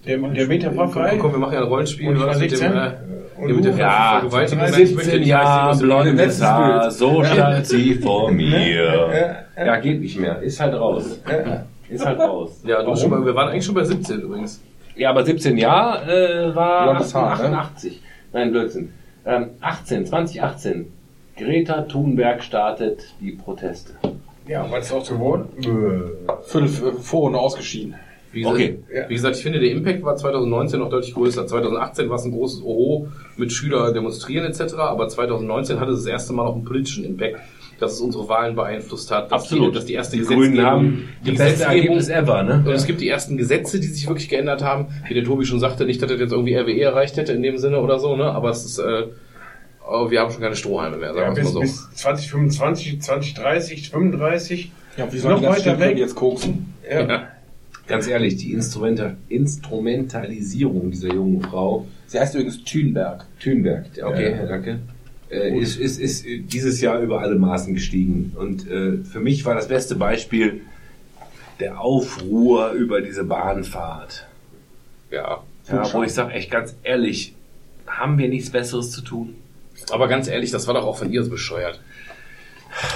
Der, 0.07 0.17
der 0.19 0.47
Meter 0.47 0.75
war 0.75 0.85
Komm, 0.85 0.93
frei. 0.93 1.17
komm, 1.19 1.31
wir 1.33 1.39
machen 1.39 1.53
ja 1.53 1.61
ein 1.61 1.67
Rollenspiel. 1.67 2.07
Und 2.09 2.15
ich 2.15 2.21
war 2.21 2.27
was 2.29 2.39
mit 2.39 2.51
dem, 2.51 2.57
16. 2.57 2.77
äh, 2.77 2.91
Und 3.37 3.49
ja, 3.49 3.55
mit 3.55 3.65
der 3.65 3.75
Ja, 3.75 4.17
Vergewaltigung. 4.19 4.63
Ich 4.65 4.71
möchte 4.71 4.87
17 4.87 5.19
nicht 5.19 5.33
du- 5.33 5.79
blondes 5.85 6.41
Haar, 6.41 6.91
so 6.91 7.23
stand 7.23 7.65
sie 7.67 7.95
vor 7.95 8.31
Ne? 8.31 8.37
mir. 8.37 9.35
Ja, 9.57 9.75
geht 9.77 10.01
nicht 10.01 10.17
mehr. 10.19 10.39
Ist 10.41 10.59
halt 10.59 10.73
raus. 10.73 11.19
Ist 11.89 12.05
halt 12.05 12.19
raus. 12.19 12.61
Ja, 12.65 12.81
du 12.83 12.95
schon 12.95 13.09
mal, 13.09 13.25
wir 13.25 13.35
waren 13.35 13.49
eigentlich 13.49 13.65
schon 13.65 13.75
bei 13.75 13.83
17 13.83 14.21
übrigens. 14.21 14.61
Ja, 14.95 15.09
aber 15.09 15.25
17 15.25 15.57
Jahre 15.57 16.49
äh, 16.51 16.55
war 16.55 16.83
Blondes 16.91 17.13
Haar, 17.13 17.37
ne? 17.37 17.43
88. 17.57 18.01
Nein, 18.31 18.51
Blödsinn. 18.51 18.93
Ähm, 19.25 19.47
18, 19.61 20.05
2018. 20.05 20.91
Greta 21.37 21.81
Thunberg 21.81 22.41
startet 22.43 23.03
die 23.19 23.31
Proteste. 23.33 23.93
Ja, 24.47 24.65
was 24.71 24.85
ist 24.85 24.91
auch 24.93 25.05
geworden? 25.07 25.49
Fünf 26.43 26.81
äh, 26.81 26.91
vor 26.93 27.23
und 27.23 27.35
ausgeschieden. 27.35 27.95
Wie 28.35 28.41
gesagt, 28.41 28.55
Okay. 28.59 28.77
wie 29.07 29.13
gesagt, 29.15 29.35
ich 29.37 29.41
finde, 29.43 29.59
der 29.59 29.71
Impact 29.71 30.03
war 30.03 30.15
2019 30.15 30.79
noch 30.79 30.89
deutlich 30.89 31.13
größer. 31.15 31.47
2018 31.47 32.09
war 32.09 32.17
es 32.17 32.25
ein 32.25 32.31
großes 32.31 32.61
Oho 32.61 33.07
mit 33.37 33.51
Schüler 33.51 33.91
demonstrieren 33.93 34.45
etc., 34.45 34.75
aber 34.75 35.07
2019 35.07 35.79
hatte 35.79 35.93
es 35.93 35.99
das 36.03 36.07
erste 36.07 36.33
Mal 36.33 36.43
noch 36.45 36.53
einen 36.55 36.65
politischen 36.65 37.03
Impact, 37.05 37.37
dass 37.79 37.93
es 37.93 37.99
unsere 38.01 38.29
Wahlen 38.29 38.55
beeinflusst 38.55 39.09
hat, 39.11 39.31
dass, 39.31 39.41
Absolut. 39.43 39.71
Die, 39.71 39.75
dass 39.75 39.85
die 39.85 39.93
erste 39.93 40.17
Die 40.17 40.23
Grünen 40.23 40.51
Gesetzgebung, 40.51 40.65
haben 40.65 41.09
die 41.25 41.31
beste 41.31 41.43
Gesetzgebung 41.45 41.75
Ergebnis 41.77 42.09
ever, 42.09 42.43
ne? 42.43 42.63
und 42.65 42.73
es 42.73 42.85
gibt 42.85 43.01
die 43.01 43.09
ersten 43.09 43.37
Gesetze, 43.37 43.79
die 43.79 43.87
sich 43.87 44.07
wirklich 44.07 44.29
geändert 44.29 44.63
haben. 44.63 44.87
Wie 45.07 45.13
der 45.13 45.23
Tobi 45.23 45.45
schon 45.45 45.59
sagte, 45.59 45.85
nicht, 45.85 46.01
dass 46.01 46.09
das 46.09 46.19
jetzt 46.19 46.31
irgendwie 46.31 46.55
RWE 46.55 46.81
erreicht 46.81 47.17
hätte 47.17 47.33
in 47.33 47.41
dem 47.41 47.57
Sinne 47.57 47.79
oder 47.81 47.99
so, 47.99 48.15
ne? 48.15 48.25
Aber 48.31 48.49
es 48.49 48.63
ist, 48.65 48.77
äh, 48.79 49.03
oh, 49.87 50.09
wir 50.09 50.19
haben 50.21 50.31
schon 50.31 50.41
keine 50.41 50.55
Strohhalme 50.55 50.97
mehr, 50.97 51.09
Ja, 51.09 51.13
sagen 51.15 51.35
wir 51.35 51.41
bis, 51.43 51.49
es 51.49 51.53
mal 51.55 51.67
so. 51.67 51.73
bis 51.73 51.89
2025, 51.95 53.01
2030, 53.01 53.89
35. 53.89 54.71
Ja, 54.97 55.11
wie 55.11 55.17
Noch 55.27 55.39
die 55.39 55.45
das 55.45 55.65
weiter 55.65 55.79
weg. 55.79 55.97
jetzt 55.97 56.15
koksen? 56.15 56.73
Ja. 56.89 57.01
Ja. 57.07 57.27
Ganz 57.87 58.07
ehrlich, 58.07 58.37
die 58.37 58.51
Instrumental 58.51 59.15
Instrumentalisierung 59.29 60.91
dieser 60.91 61.13
jungen 61.13 61.41
Frau, 61.41 61.85
Sie 62.07 62.19
heißt 62.19 62.33
übrigens 62.35 62.63
Thünberg. 62.63 63.25
Thünberg, 63.39 63.85
okay, 64.03 64.31
Ja. 64.31 64.45
danke, 64.45 64.79
äh, 65.29 65.57
ist, 65.59 65.77
ist, 65.79 65.99
ist 65.99 66.25
dieses 66.25 66.81
Jahr 66.81 66.99
über 66.99 67.21
alle 67.21 67.35
Maßen 67.35 67.73
gestiegen. 67.73 68.33
Und 68.37 68.67
äh, 68.69 68.97
für 69.03 69.19
mich 69.19 69.45
war 69.45 69.55
das 69.55 69.67
beste 69.67 69.95
Beispiel 69.95 70.61
der 71.59 71.79
Aufruhr 71.79 72.71
über 72.71 73.01
diese 73.01 73.23
Bahnfahrt. 73.23 74.27
ja. 75.11 75.43
Ja, 75.67 75.91
wo 75.93 76.03
ich 76.03 76.13
sage, 76.13 76.31
echt 76.33 76.51
ganz 76.51 76.75
ehrlich, 76.83 77.33
haben 77.87 78.19
wir 78.19 78.29
nichts 78.29 78.51
Besseres 78.51 78.91
zu 78.91 79.01
tun? 79.01 79.33
Aber 79.89 80.07
ganz 80.07 80.27
ehrlich, 80.27 80.51
das 80.51 80.67
war 80.67 80.75
doch 80.75 80.83
auch 80.85 80.97
von 80.97 81.11
ihr 81.11 81.23
so 81.23 81.31
bescheuert. 81.31 81.81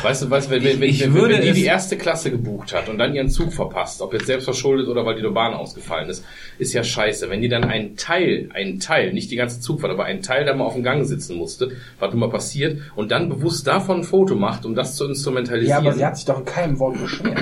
Weißt 0.01 0.23
du, 0.23 0.29
weißt, 0.29 0.49
wenn, 0.49 0.63
wenn, 0.63 0.81
wenn, 0.81 0.89
Ich 0.89 1.01
wenn, 1.01 1.13
würde 1.13 1.35
wenn 1.35 1.41
die 1.41 1.53
die 1.53 1.65
erste 1.65 1.97
Klasse 1.97 2.31
gebucht 2.31 2.73
hat 2.73 2.89
und 2.89 2.97
dann 2.97 3.15
ihren 3.15 3.29
Zug 3.29 3.53
verpasst, 3.53 4.01
ob 4.01 4.13
jetzt 4.13 4.25
selbst 4.25 4.43
verschuldet 4.43 4.87
oder 4.87 5.05
weil 5.05 5.15
die 5.15 5.27
Bahn 5.29 5.53
ausgefallen 5.53 6.09
ist, 6.09 6.25
ist 6.57 6.73
ja 6.73 6.83
scheiße. 6.83 7.29
Wenn 7.29 7.41
die 7.41 7.47
dann 7.47 7.63
einen 7.63 7.95
Teil, 7.95 8.49
einen 8.53 8.79
Teil, 8.79 9.13
nicht 9.13 9.31
die 9.31 9.35
ganze 9.35 9.61
Zugfahrt, 9.61 9.91
aber 9.91 10.05
einen 10.05 10.21
Teil 10.21 10.45
da 10.45 10.53
mal 10.53 10.65
auf 10.65 10.73
dem 10.73 10.83
Gang 10.83 11.05
sitzen 11.05 11.37
musste, 11.37 11.71
was 11.99 12.11
nun 12.11 12.19
mal 12.19 12.29
passiert, 12.29 12.79
und 12.95 13.11
dann 13.11 13.29
bewusst 13.29 13.67
davon 13.67 13.99
ein 13.99 14.03
Foto 14.03 14.35
macht, 14.35 14.65
um 14.65 14.75
das 14.75 14.95
zu 14.95 15.05
Ja, 15.05 15.09
instrumentalisieren. 15.11 15.87
aber 15.87 15.93
sie 15.93 16.05
hat 16.05 16.17
sich 16.17 16.25
doch 16.25 16.39
in 16.39 16.45
keinem 16.45 16.79
Wort 16.79 16.99
beschwert. 16.99 17.41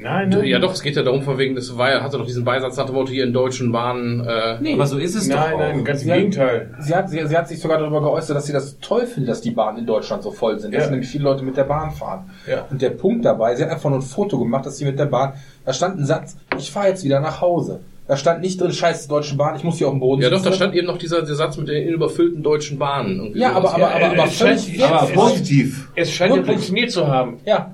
Nein, 0.00 0.28
nein. 0.28 0.44
ja 0.44 0.58
doch, 0.60 0.72
es 0.72 0.82
geht 0.82 0.94
ja 0.96 1.02
darum, 1.02 1.22
von 1.22 1.38
wegen, 1.38 1.54
das 1.56 1.76
war 1.76 1.90
ja, 1.90 2.02
hatte 2.02 2.18
doch 2.18 2.26
diesen 2.26 2.44
Beisatz 2.44 2.76
nach 2.76 2.86
dem 2.86 2.94
Motto 2.94 3.10
hier 3.10 3.24
in 3.24 3.32
deutschen 3.32 3.72
Bahnen, 3.72 4.20
äh, 4.24 4.58
Nee, 4.60 4.74
aber 4.74 4.86
so 4.86 4.96
ist 4.98 5.14
es 5.16 5.26
Nein, 5.26 5.50
doch 5.52 5.58
nein, 5.58 5.80
auch. 5.80 5.84
ganz 5.84 6.02
im 6.02 6.06
Sie 6.06 6.12
hat- 6.12 6.18
Gegenteil. 6.18 6.74
Sie 6.78 6.94
hat, 6.94 7.10
sie, 7.10 7.26
sie 7.26 7.36
hat 7.36 7.48
sich 7.48 7.60
sogar 7.60 7.78
darüber 7.78 8.00
geäußert, 8.00 8.36
dass 8.36 8.46
sie 8.46 8.52
das 8.52 8.78
toll 8.80 9.06
findet, 9.06 9.30
dass 9.30 9.40
die 9.40 9.50
Bahnen 9.50 9.78
in 9.78 9.86
Deutschland 9.86 10.22
so 10.22 10.30
voll 10.30 10.58
sind, 10.60 10.72
dass 10.74 10.84
Ja. 10.84 10.90
nämlich 10.90 11.08
viele 11.08 11.24
Leute 11.24 11.42
mit 11.44 11.56
der 11.56 11.64
Bahn 11.64 11.90
fahren. 11.90 12.30
Ja. 12.46 12.64
Und 12.70 12.80
der 12.80 12.90
Punkt 12.90 13.24
dabei, 13.24 13.56
sie 13.56 13.64
hat 13.64 13.70
einfach 13.70 13.90
nur 13.90 13.98
ein 13.98 14.02
Foto 14.02 14.38
gemacht, 14.38 14.66
dass 14.66 14.78
sie 14.78 14.84
mit 14.84 14.98
der 14.98 15.06
Bahn, 15.06 15.32
da 15.64 15.72
stand 15.72 15.98
ein 15.98 16.06
Satz, 16.06 16.36
ich 16.56 16.70
fahre 16.70 16.88
jetzt 16.88 17.02
wieder 17.04 17.18
nach 17.20 17.40
Hause. 17.40 17.80
Da 18.06 18.16
stand 18.16 18.40
nicht 18.40 18.58
drin, 18.58 18.72
scheiß 18.72 19.06
Deutsche 19.08 19.36
Bahn, 19.36 19.54
ich 19.56 19.64
muss 19.64 19.76
hier 19.76 19.88
auf 19.88 19.92
dem 19.92 20.00
Boden 20.00 20.22
ja 20.22 20.30
doch, 20.30 20.38
da 20.38 20.44
sitzen. 20.44 20.54
stand 20.56 20.74
eben 20.74 20.86
noch 20.86 20.96
dieser, 20.96 21.20
dieser 21.20 21.34
Satz 21.34 21.58
mit 21.58 21.68
den 21.68 21.88
überfüllten 21.88 22.42
deutschen 22.42 22.78
Bahnen. 22.78 23.32
Ja, 23.34 23.50
aber, 23.52 23.68
sowas. 23.68 23.74
aber, 23.74 23.94
aber, 23.94 24.06
aber 24.12 24.24
es 24.24 24.38
völlig 24.38 24.78
scheint- 24.78 24.92
Aber 24.92 25.06
positiv. 25.08 25.90
Es 25.94 26.10
scheint 26.12 26.34
ja 26.36 26.42
funktioniert 26.42 26.90
zu 26.90 27.06
haben. 27.06 27.36
Ja, 27.44 27.72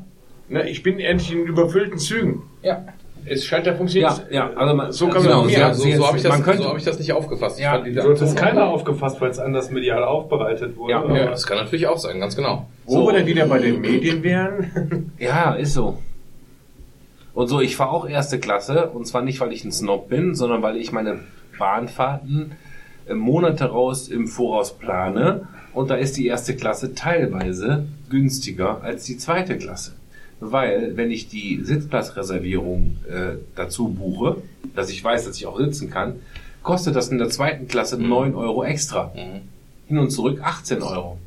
Ne, 0.49 0.69
ich 0.69 0.83
bin 0.83 1.01
endlich 1.01 1.33
in 1.33 1.45
überfüllten 1.45 1.99
Zügen. 1.99 2.43
ja. 2.63 2.85
Es 3.27 3.47
scheint 3.47 3.65
ja 3.65 3.75
funktioniert. 3.75 4.27
Ja, 4.31 4.51
ja, 4.51 4.51
also 4.55 4.75
man, 4.75 4.93
So 4.93 5.09
kann 5.09 5.23
genau, 5.23 5.45
man- 5.45 5.49
ja, 5.51 5.69
hat- 5.69 5.77
so, 5.77 5.91
so 5.91 6.07
habe 6.07 6.19
ich, 6.19 6.23
das- 6.23 6.43
könnte, 6.43 6.63
so 6.63 6.69
hab 6.69 6.77
ich 6.77 6.85
das 6.85 6.99
nicht 6.99 7.11
aufgefasst. 7.15 7.59
Ich 7.59 7.65
Ja, 7.65 7.83
So 8.03 8.11
hat 8.11 8.21
es 8.21 8.35
keiner 8.35 8.67
aufgefasst, 8.69 9.19
weil 9.23 9.31
es 9.31 9.39
anders 9.39 9.71
medial 9.71 10.05
aufbereitet 10.05 10.77
wurde. 10.77 10.93
Ja. 10.93 11.15
Ja, 11.17 11.31
das 11.31 11.47
kann 11.47 11.57
natürlich 11.57 11.87
auch 11.87 11.97
sein, 11.97 12.21
ganz 12.21 12.37
genau. 12.37 12.67
Wo 12.85 13.07
wir 13.07 13.15
dann 13.15 13.27
wieder 13.27 13.47
bei 13.47 13.61
den 13.61 13.81
Medien 13.81 14.23
wären. 14.23 15.13
Ja, 15.19 15.55
ist 15.55 15.73
so. 15.73 15.97
Und 17.33 17.49
so, 17.49 17.63
ich 17.63 17.77
fahre 17.77 17.93
auch 17.93 18.07
erste 18.07 18.39
Klasse 18.39 18.91
und 18.91 19.07
zwar 19.07 19.23
nicht, 19.23 19.41
weil 19.41 19.55
ich 19.55 19.65
ein 19.65 19.73
Snob 19.73 20.11
bin, 20.11 20.35
sondern 20.35 20.61
weil 20.61 20.77
ich 20.77 20.93
meine 20.93 21.21
Bahnfahrten 21.59 22.53
äh, 23.09 23.15
Monate 23.15 23.65
raus 23.71 24.09
im 24.09 24.29
Voraus 24.29 24.75
plane 24.77 25.49
und 25.73 25.89
da 25.89 25.95
ist 25.95 26.19
die 26.19 26.27
erste 26.27 26.55
Klasse 26.57 26.95
teilweise 26.95 27.87
günstiger 28.11 28.83
als 28.83 29.05
die 29.05 29.17
zweite 29.17 29.57
Klasse. 29.57 29.93
Weil, 30.51 30.97
wenn 30.97 31.11
ich 31.11 31.29
die 31.29 31.61
Sitzplatzreservierung 31.63 32.99
äh, 33.09 33.37
dazu 33.57 33.89
buche, 33.89 34.37
dass 34.77 34.91
ich 34.91 35.03
weiß, 35.03 35.25
dass 35.25 35.37
ich 35.37 35.47
auch 35.47 35.59
sitzen 35.59 35.91
kann, 35.91 36.17
kostet 36.63 36.97
das 36.97 37.09
in 37.09 37.19
der 37.19 37.31
zweiten 37.31 37.67
Klasse 37.69 37.99
9 38.01 38.35
Euro 38.35 38.63
extra. 38.65 39.13
Hin 39.87 39.99
und 39.99 40.11
zurück 40.11 40.41
18 40.43 40.83
Euro. 40.83 41.19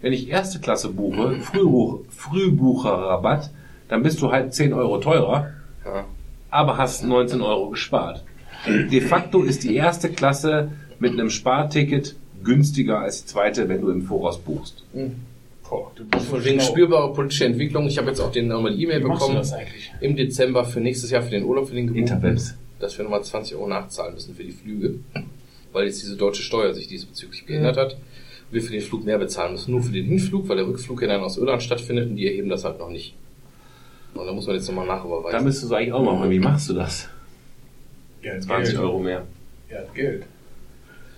Wenn 0.00 0.12
ich 0.12 0.28
erste 0.28 0.60
Klasse 0.60 0.88
buche, 0.90 1.40
Frühbuch, 1.40 2.00
Frühbucherrabatt, 2.10 3.50
dann 3.88 4.02
bist 4.02 4.20
du 4.22 4.30
halt 4.30 4.54
10 4.54 4.72
Euro 4.72 4.98
teurer, 4.98 5.50
Ja. 5.84 6.04
aber 6.50 6.76
hast 6.78 7.04
19 7.04 7.40
Euro 7.40 7.70
gespart. 7.70 8.24
De 8.66 9.00
facto 9.00 9.42
ist 9.42 9.64
die 9.64 9.74
erste 9.74 10.10
Klasse 10.10 10.70
mit 10.98 11.12
einem 11.12 11.30
Sparticket 11.30 12.14
günstiger 12.44 13.00
als 13.00 13.22
die 13.22 13.26
zweite, 13.28 13.68
wenn 13.68 13.80
du 13.80 13.90
im 13.90 14.02
Voraus 14.02 14.38
buchst. 14.38 14.84
Boah, 15.70 15.92
du 15.94 16.04
bist 16.04 16.26
Von 16.26 16.44
wegen 16.44 16.60
spürbare 16.60 17.12
politische 17.12 17.44
Entwicklung. 17.44 17.86
Ich 17.86 17.96
habe 17.96 18.08
jetzt 18.08 18.20
auch 18.20 18.32
den 18.32 18.48
nochmal 18.48 18.78
E-Mail 18.78 19.00
machst 19.00 19.22
du 19.22 19.26
bekommen 19.26 19.36
das 19.38 19.52
eigentlich? 19.52 19.92
im 20.00 20.16
Dezember 20.16 20.64
für 20.64 20.80
nächstes 20.80 21.10
Jahr 21.10 21.22
für 21.22 21.30
den 21.30 21.44
Urlaub 21.44 21.68
für 21.68 21.74
den 21.76 21.86
Gebuchten, 21.86 22.16
Interwebs. 22.16 22.56
dass 22.80 22.98
wir 22.98 23.04
nochmal 23.04 23.22
20 23.22 23.54
Euro 23.56 23.68
nachzahlen 23.68 24.14
müssen 24.14 24.34
für 24.34 24.42
die 24.42 24.50
Flüge, 24.52 24.96
weil 25.72 25.86
jetzt 25.86 26.02
diese 26.02 26.16
deutsche 26.16 26.42
Steuer 26.42 26.74
sich 26.74 26.88
diesbezüglich 26.88 27.46
geändert 27.46 27.76
hat. 27.76 27.96
Wir 28.50 28.60
für 28.62 28.72
den 28.72 28.80
Flug 28.80 29.04
mehr 29.04 29.16
bezahlen 29.18 29.52
müssen, 29.52 29.70
nur 29.70 29.80
für 29.80 29.92
den 29.92 30.06
Hinflug, 30.06 30.48
weil 30.48 30.56
der 30.56 30.66
Rückflug 30.66 31.00
ja 31.02 31.06
dann 31.08 31.20
aus 31.22 31.36
Irland 31.38 31.62
stattfindet 31.62 32.10
und 32.10 32.16
die 32.16 32.26
erheben 32.26 32.48
das 32.48 32.64
halt 32.64 32.80
noch 32.80 32.90
nicht. 32.90 33.14
Und 34.14 34.26
da 34.26 34.32
muss 34.32 34.46
man 34.48 34.56
jetzt 34.56 34.66
nochmal 34.66 34.88
Da 34.88 34.96
nachüberweisen. 34.96 35.44
müsstest 35.44 35.70
du 35.70 35.74
eigentlich 35.76 35.92
auch 35.92 36.02
machen. 36.02 36.28
Wie 36.28 36.40
machst 36.40 36.68
du 36.68 36.74
das? 36.74 37.08
Ja, 38.22 38.40
20 38.40 38.74
Geld. 38.74 38.84
Euro 38.84 38.98
mehr. 38.98 39.24
Ja, 39.70 39.78
Geld. 39.94 40.24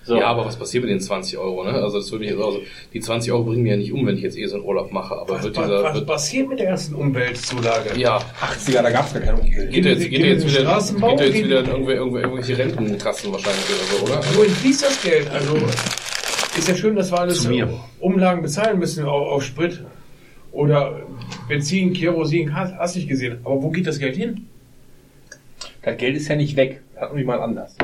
So. 0.05 0.17
Ja, 0.17 0.27
aber 0.27 0.45
was 0.45 0.57
passiert 0.57 0.83
mit 0.83 0.91
den 0.91 0.99
20 0.99 1.37
Euro, 1.37 1.63
ne? 1.63 1.71
Also 1.71 1.97
das 1.97 2.11
würde 2.11 2.25
mich 2.25 2.33
jetzt 2.33 2.43
also, 2.43 2.59
die 2.93 2.99
20 2.99 3.31
Euro 3.31 3.43
bringen 3.43 3.63
mir 3.63 3.71
ja 3.71 3.77
nicht 3.77 3.93
um, 3.93 4.05
wenn 4.05 4.17
ich 4.17 4.23
jetzt 4.23 4.37
eh 4.37 4.45
so 4.47 4.55
einen 4.55 4.65
Urlaub 4.65 4.91
mache, 4.91 5.15
aber 5.15 5.35
Was, 5.35 5.43
wird 5.43 5.57
dieser, 5.57 5.83
was 5.83 5.95
wird, 5.95 6.07
passiert 6.07 6.49
mit 6.49 6.59
der 6.59 6.67
ganzen 6.67 6.95
Umweltzulage? 6.95 7.97
ja, 7.97 8.17
80er, 8.17 8.81
da 8.81 8.89
gab's 8.91 9.13
gar 9.13 9.21
keine 9.21 9.39
Umwelt. 9.39 9.71
geht 9.71 9.85
jetzt, 9.85 10.09
geht 10.09 10.19
jetzt 10.19 10.45
wieder, 10.45 10.81
geht 10.81 11.19
jetzt 11.19 11.43
wieder 11.43 11.59
in 11.59 11.65
irgendwelche, 11.67 11.99
irgendwelche, 11.99 12.27
irgendwelche 12.27 12.57
Rentenkassen 12.57 13.31
wahrscheinlich 13.31 13.65
oder 13.65 13.97
so, 13.97 14.13
oder? 14.13 14.37
Wohin 14.37 14.51
fließt 14.51 14.83
das 14.83 15.01
Geld? 15.01 15.29
Also 15.31 15.55
ist 16.57 16.67
ja 16.67 16.75
schön, 16.75 16.95
dass 16.95 17.11
wir 17.11 17.19
alles. 17.19 17.47
Umlagen 17.99 18.41
bezahlen 18.41 18.79
müssen 18.79 19.05
auf, 19.05 19.27
auf 19.27 19.43
Sprit 19.43 19.83
oder 20.51 21.01
Benzin, 21.47 21.93
Kerosin, 21.93 22.53
hast, 22.53 22.75
hast 22.75 22.95
nicht 22.95 23.07
gesehen. 23.07 23.39
Aber 23.43 23.61
wo 23.63 23.69
geht 23.69 23.87
das 23.87 23.99
Geld 23.99 24.15
hin? 24.15 24.47
Das 25.81 25.97
Geld 25.97 26.15
ist 26.15 26.27
ja 26.27 26.35
nicht 26.35 26.55
weg. 26.55 26.81
Das 26.93 27.09
hat 27.09 27.25
mal 27.25 27.41
anders. 27.41 27.75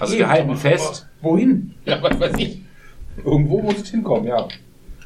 Also 0.00 0.18
wir 0.18 0.28
halten 0.28 0.56
fest, 0.56 1.06
Wohin? 1.22 1.74
Ja, 1.84 2.02
was 2.02 2.18
weiß 2.18 2.32
ich. 2.38 2.62
Irgendwo 3.24 3.60
muss 3.60 3.76
es 3.82 3.90
hinkommen, 3.90 4.26
ja. 4.26 4.48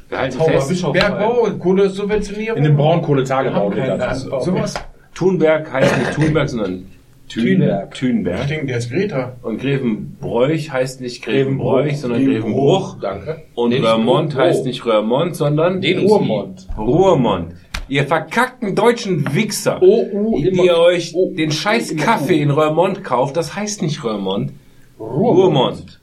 wir 0.09 0.17
halten 0.17 0.37
Tauber 0.37 0.51
fest, 0.53 0.69
Bischof. 0.69 0.93
Bergbau, 0.93 1.47
Kohlesubventionierung? 1.59 2.57
In 2.57 2.63
dem 2.63 2.77
Wir 2.77 2.83
Braunkohletagebau. 2.83 4.39
Sowas? 4.41 4.73
Thunberg 5.13 5.71
heißt 5.71 5.97
nicht 5.97 6.13
Thunberg, 6.13 6.49
sondern 6.49 6.85
Thünberg. 7.27 7.93
Thünberg. 7.95 8.41
Ich 8.41 8.47
denke, 8.47 8.65
der 8.67 8.77
ist 8.77 8.89
Greta. 8.91 9.33
Und 9.41 9.59
Grevenbroich 9.59 10.71
heißt 10.71 11.01
nicht 11.01 11.23
Grevenbroich, 11.23 11.85
Grevenbruch. 11.85 12.01
sondern 12.01 12.25
Grevenbruch. 12.25 12.97
Danke. 13.01 13.41
Und 13.55 13.69
Nee, 13.71 13.79
Röhrmond 13.79 14.35
heißt 14.35 14.65
nicht 14.65 14.85
Röhrmond, 14.85 15.35
sondern 15.35 15.81
Den 15.81 15.99
Ruhrmond. 16.05 16.67
Ruhrmond. 16.77 17.53
Ihr 17.87 18.05
verkackten 18.05 18.75
deutschen 18.75 19.33
Wichser. 19.35 19.81
OU 19.81 20.37
Ihr 20.39 20.51
immer- 20.51 20.77
euch 20.79 21.13
O- 21.15 21.31
den 21.35 21.51
scheiß 21.51 21.95
Kaffee 21.97 22.41
in 22.41 22.51
Röhrmond 22.51 23.03
kauft, 23.03 23.37
das 23.37 23.55
heißt 23.55 23.81
nicht 23.81 24.03
Röhrmond. 24.03 24.53
Ruhrmond. 24.99 25.39
Ruhrmond. 25.43 25.99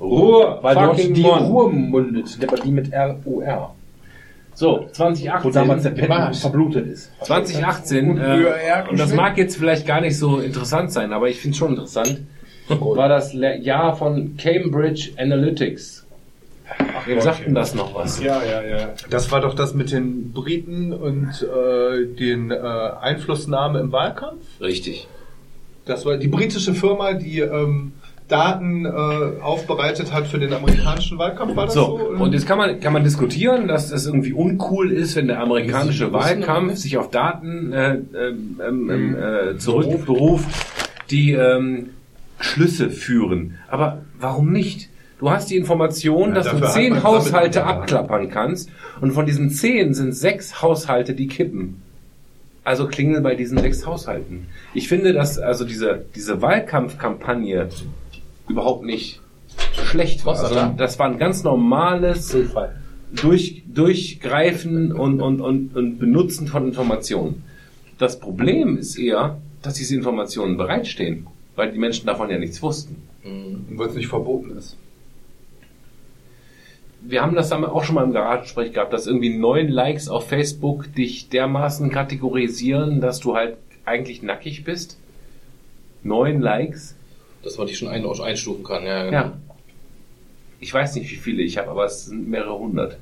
Ruhr, 0.00 0.58
Weil 0.62 0.74
dort 0.74 0.98
die 0.98 1.20
Mond. 1.22 1.42
Ruhr 1.48 1.72
mündet, 1.72 2.36
aber 2.46 2.56
die 2.56 2.70
mit 2.72 2.92
R-O-R. 2.92 3.74
So, 4.54 4.80
Wo 4.82 4.86
2018. 4.92 5.52
damals 5.52 5.82
der 5.84 5.90
Penner 5.90 6.34
verblutet 6.34 6.86
ist. 6.88 7.10
2018, 7.22 8.18
äh, 8.18 8.84
und 8.90 8.98
das 9.00 9.14
mag 9.14 9.38
jetzt 9.38 9.56
vielleicht 9.56 9.86
gar 9.86 10.00
nicht 10.00 10.18
so 10.18 10.40
interessant 10.40 10.92
sein, 10.92 11.12
aber 11.12 11.28
ich 11.28 11.40
finde 11.40 11.52
es 11.52 11.58
schon 11.58 11.70
interessant, 11.70 12.20
war 12.68 13.08
das 13.08 13.32
Le- 13.32 13.58
Jahr 13.58 13.96
von 13.96 14.36
Cambridge 14.36 15.10
Analytics. 15.16 16.04
Wem 17.06 17.20
sagt 17.20 17.46
denn 17.46 17.54
das 17.54 17.74
noch 17.74 17.94
was? 17.94 18.22
Ja, 18.22 18.42
ja, 18.44 18.62
ja. 18.62 18.88
Das 19.10 19.30
war 19.30 19.40
doch 19.40 19.54
das 19.54 19.74
mit 19.74 19.92
den 19.92 20.32
Briten 20.32 20.92
und 20.92 21.28
äh, 21.42 22.06
den 22.06 22.50
äh, 22.50 22.56
Einflussnahme 23.00 23.78
im 23.80 23.92
Wahlkampf. 23.92 24.42
Richtig. 24.60 25.06
Das 25.84 26.04
war 26.06 26.16
die 26.16 26.28
britische 26.28 26.74
Firma, 26.74 27.12
die 27.14 27.40
ähm, 27.40 27.92
Daten 28.32 28.86
äh, 28.86 28.88
aufbereitet 29.42 30.12
hat 30.12 30.26
für 30.26 30.38
den 30.38 30.52
amerikanischen 30.54 31.18
Wahlkampf. 31.18 31.54
War 31.54 31.66
das 31.66 31.74
so? 31.74 31.98
So, 31.98 32.22
und 32.22 32.32
jetzt 32.32 32.46
kann 32.46 32.56
man, 32.56 32.80
kann 32.80 32.92
man 32.92 33.04
diskutieren, 33.04 33.68
dass 33.68 33.92
es 33.92 34.06
irgendwie 34.06 34.32
uncool 34.32 34.90
ist, 34.90 35.16
wenn 35.16 35.28
der 35.28 35.40
amerikanische 35.40 36.12
Wahlkampf 36.12 36.76
sich 36.76 36.96
auf 36.96 37.10
Daten 37.10 37.72
äh, 37.72 37.94
ähm, 37.94 38.60
ähm, 38.66 38.90
ähm, 38.90 39.16
äh, 39.16 39.58
zurückberuft, 39.58 40.48
die 41.10 41.32
ähm, 41.32 41.90
Schlüsse 42.40 42.88
führen. 42.90 43.58
Aber 43.68 43.98
warum 44.18 44.50
nicht? 44.50 44.88
Du 45.18 45.30
hast 45.30 45.50
die 45.50 45.56
Information, 45.56 46.30
Ja, 46.30 46.34
dass 46.36 46.50
du 46.50 46.60
zehn 46.68 47.02
Haushalte 47.02 47.64
abklappern 47.64 48.30
kannst 48.30 48.70
und 49.00 49.12
von 49.12 49.26
diesen 49.26 49.50
zehn 49.50 49.94
sind 49.94 50.14
sechs 50.16 50.62
Haushalte, 50.62 51.14
die 51.14 51.28
kippen. 51.28 51.82
Also 52.64 52.86
klingel 52.86 53.20
bei 53.20 53.34
diesen 53.34 53.58
sechs 53.58 53.84
Haushalten. 53.86 54.46
Ich 54.72 54.88
finde, 54.88 55.12
dass 55.12 55.38
also 55.38 55.64
diese, 55.64 56.04
diese 56.14 56.40
Wahlkampfkampagne 56.42 57.68
überhaupt 58.48 58.84
nicht 58.84 59.20
schlecht 59.84 60.24
war. 60.24 60.38
Also, 60.38 60.74
das 60.76 60.98
war 60.98 61.06
ein 61.06 61.18
ganz 61.18 61.44
normales 61.44 62.36
durch, 63.14 63.62
Durchgreifen 63.66 64.92
und, 64.92 65.20
und, 65.20 65.40
und, 65.40 65.76
und 65.76 65.98
Benutzen 65.98 66.46
von 66.46 66.66
Informationen. 66.66 67.44
Das 67.98 68.18
Problem 68.18 68.78
ist 68.78 68.98
eher, 68.98 69.38
dass 69.62 69.74
diese 69.74 69.94
Informationen 69.94 70.56
bereitstehen, 70.56 71.26
weil 71.56 71.72
die 71.72 71.78
Menschen 71.78 72.06
davon 72.06 72.30
ja 72.30 72.38
nichts 72.38 72.62
wussten. 72.62 72.96
Weil 73.70 73.88
es 73.88 73.94
nicht 73.94 74.08
verboten 74.08 74.56
ist. 74.56 74.76
Wir 77.04 77.22
haben 77.22 77.34
das 77.34 77.50
auch 77.52 77.84
schon 77.84 77.96
mal 77.96 78.04
im 78.04 78.12
Garagensprech 78.12 78.72
gehabt, 78.72 78.92
dass 78.92 79.06
irgendwie 79.06 79.36
neun 79.36 79.68
Likes 79.68 80.08
auf 80.08 80.28
Facebook 80.28 80.92
dich 80.94 81.28
dermaßen 81.28 81.90
kategorisieren, 81.90 83.00
dass 83.00 83.18
du 83.20 83.34
halt 83.34 83.56
eigentlich 83.84 84.22
nackig 84.22 84.64
bist. 84.64 84.98
Neun 86.04 86.40
Likes? 86.40 86.94
Dass 87.42 87.58
man 87.58 87.66
die 87.66 87.74
schon 87.74 87.88
ein, 87.88 88.04
einstufen 88.04 88.64
kann, 88.64 88.84
ja. 88.84 89.04
genau. 89.04 89.16
Ja. 89.16 89.38
Ich 90.60 90.72
weiß 90.72 90.94
nicht, 90.94 91.10
wie 91.10 91.16
viele 91.16 91.42
ich 91.42 91.58
habe, 91.58 91.70
aber 91.70 91.86
es 91.86 92.06
sind 92.06 92.28
mehrere 92.28 92.56
hundert. 92.56 92.98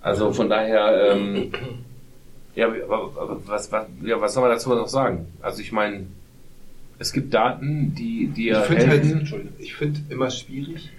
Also 0.00 0.32
von 0.32 0.48
daher, 0.48 1.12
ähm, 1.12 1.50
ja, 2.54 2.68
aber, 2.68 3.10
aber 3.20 3.40
was, 3.46 3.72
was, 3.72 3.86
ja, 4.04 4.20
was 4.20 4.34
soll 4.34 4.42
man 4.44 4.52
dazu 4.52 4.68
noch 4.68 4.86
sagen? 4.86 5.26
Also 5.42 5.60
ich 5.60 5.72
meine, 5.72 6.06
es 7.00 7.12
gibt 7.12 7.34
Daten, 7.34 7.94
die 7.96 8.28
dir 8.28 8.60
Ich 8.60 8.66
finde 8.66 8.86
halt, 8.88 9.34
ich 9.58 9.74
finde 9.74 10.00
immer 10.08 10.30
schwierig. 10.30 10.90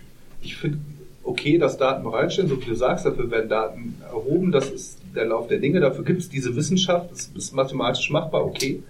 Ich 0.42 0.58
finde 0.58 0.80
okay, 1.24 1.58
dass 1.58 1.78
Daten 1.78 2.04
bereitstehen, 2.04 2.48
so 2.48 2.60
wie 2.62 2.66
du 2.66 2.76
sagst, 2.76 3.06
dafür 3.06 3.30
werden 3.30 3.50
Daten 3.50 3.96
erhoben, 4.02 4.52
das 4.52 4.70
ist 4.70 5.00
der 5.14 5.26
Lauf 5.26 5.48
der 5.48 5.60
Dinge, 5.60 5.80
dafür 5.80 6.06
gibt 6.06 6.22
es 6.22 6.30
diese 6.30 6.56
Wissenschaft, 6.56 7.12
das 7.12 7.28
ist 7.36 7.54
mathematisch 7.54 8.10
machbar, 8.10 8.46
okay. 8.46 8.82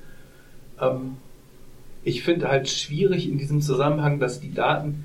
Ähm, 0.80 1.18
ich 2.08 2.24
finde 2.24 2.48
halt 2.48 2.70
schwierig 2.70 3.30
in 3.30 3.38
diesem 3.38 3.60
Zusammenhang, 3.60 4.20
dass 4.20 4.40
die 4.40 4.54
Daten 4.54 5.04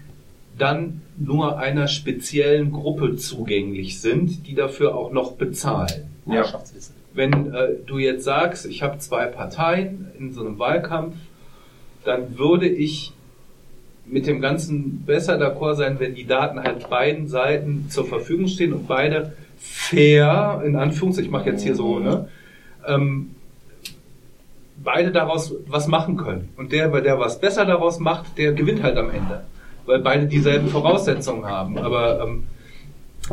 dann 0.56 1.02
nur 1.18 1.58
einer 1.58 1.88
speziellen 1.88 2.70
Gruppe 2.70 3.16
zugänglich 3.16 4.00
sind, 4.00 4.46
die 4.46 4.54
dafür 4.54 4.94
auch 4.94 5.10
noch 5.12 5.32
bezahlen. 5.32 6.10
Ja. 6.26 6.44
Wenn 7.12 7.52
äh, 7.52 7.70
du 7.84 7.98
jetzt 7.98 8.22
sagst, 8.22 8.66
ich 8.66 8.84
habe 8.84 8.98
zwei 8.98 9.26
Parteien 9.26 10.06
in 10.16 10.32
so 10.32 10.42
einem 10.42 10.60
Wahlkampf, 10.60 11.16
dann 12.04 12.38
würde 12.38 12.68
ich 12.68 13.12
mit 14.06 14.26
dem 14.26 14.40
Ganzen 14.40 15.04
besser 15.04 15.38
d'accord 15.38 15.74
sein, 15.74 15.98
wenn 15.98 16.14
die 16.14 16.26
Daten 16.26 16.62
halt 16.62 16.88
beiden 16.88 17.26
Seiten 17.26 17.86
zur 17.88 18.06
Verfügung 18.06 18.46
stehen 18.46 18.72
und 18.72 18.86
beide 18.86 19.32
fair, 19.58 20.62
in 20.64 20.76
Anführungszeichen, 20.76 21.26
ich 21.26 21.32
mache 21.32 21.50
jetzt 21.50 21.62
hier 21.62 21.74
so, 21.74 21.98
ne, 21.98 22.28
ähm, 22.86 23.30
beide 24.82 25.12
daraus 25.12 25.54
was 25.66 25.86
machen 25.86 26.16
können. 26.16 26.50
Und 26.56 26.72
der, 26.72 26.88
der 27.00 27.18
was 27.18 27.40
besser 27.40 27.64
daraus 27.64 27.98
macht, 27.98 28.38
der 28.38 28.52
gewinnt 28.52 28.82
halt 28.82 28.96
am 28.96 29.10
Ende. 29.10 29.44
Weil 29.86 30.00
beide 30.00 30.26
dieselben 30.26 30.68
Voraussetzungen 30.68 31.46
haben. 31.46 31.78
Aber 31.78 32.22
ähm, 32.22 32.44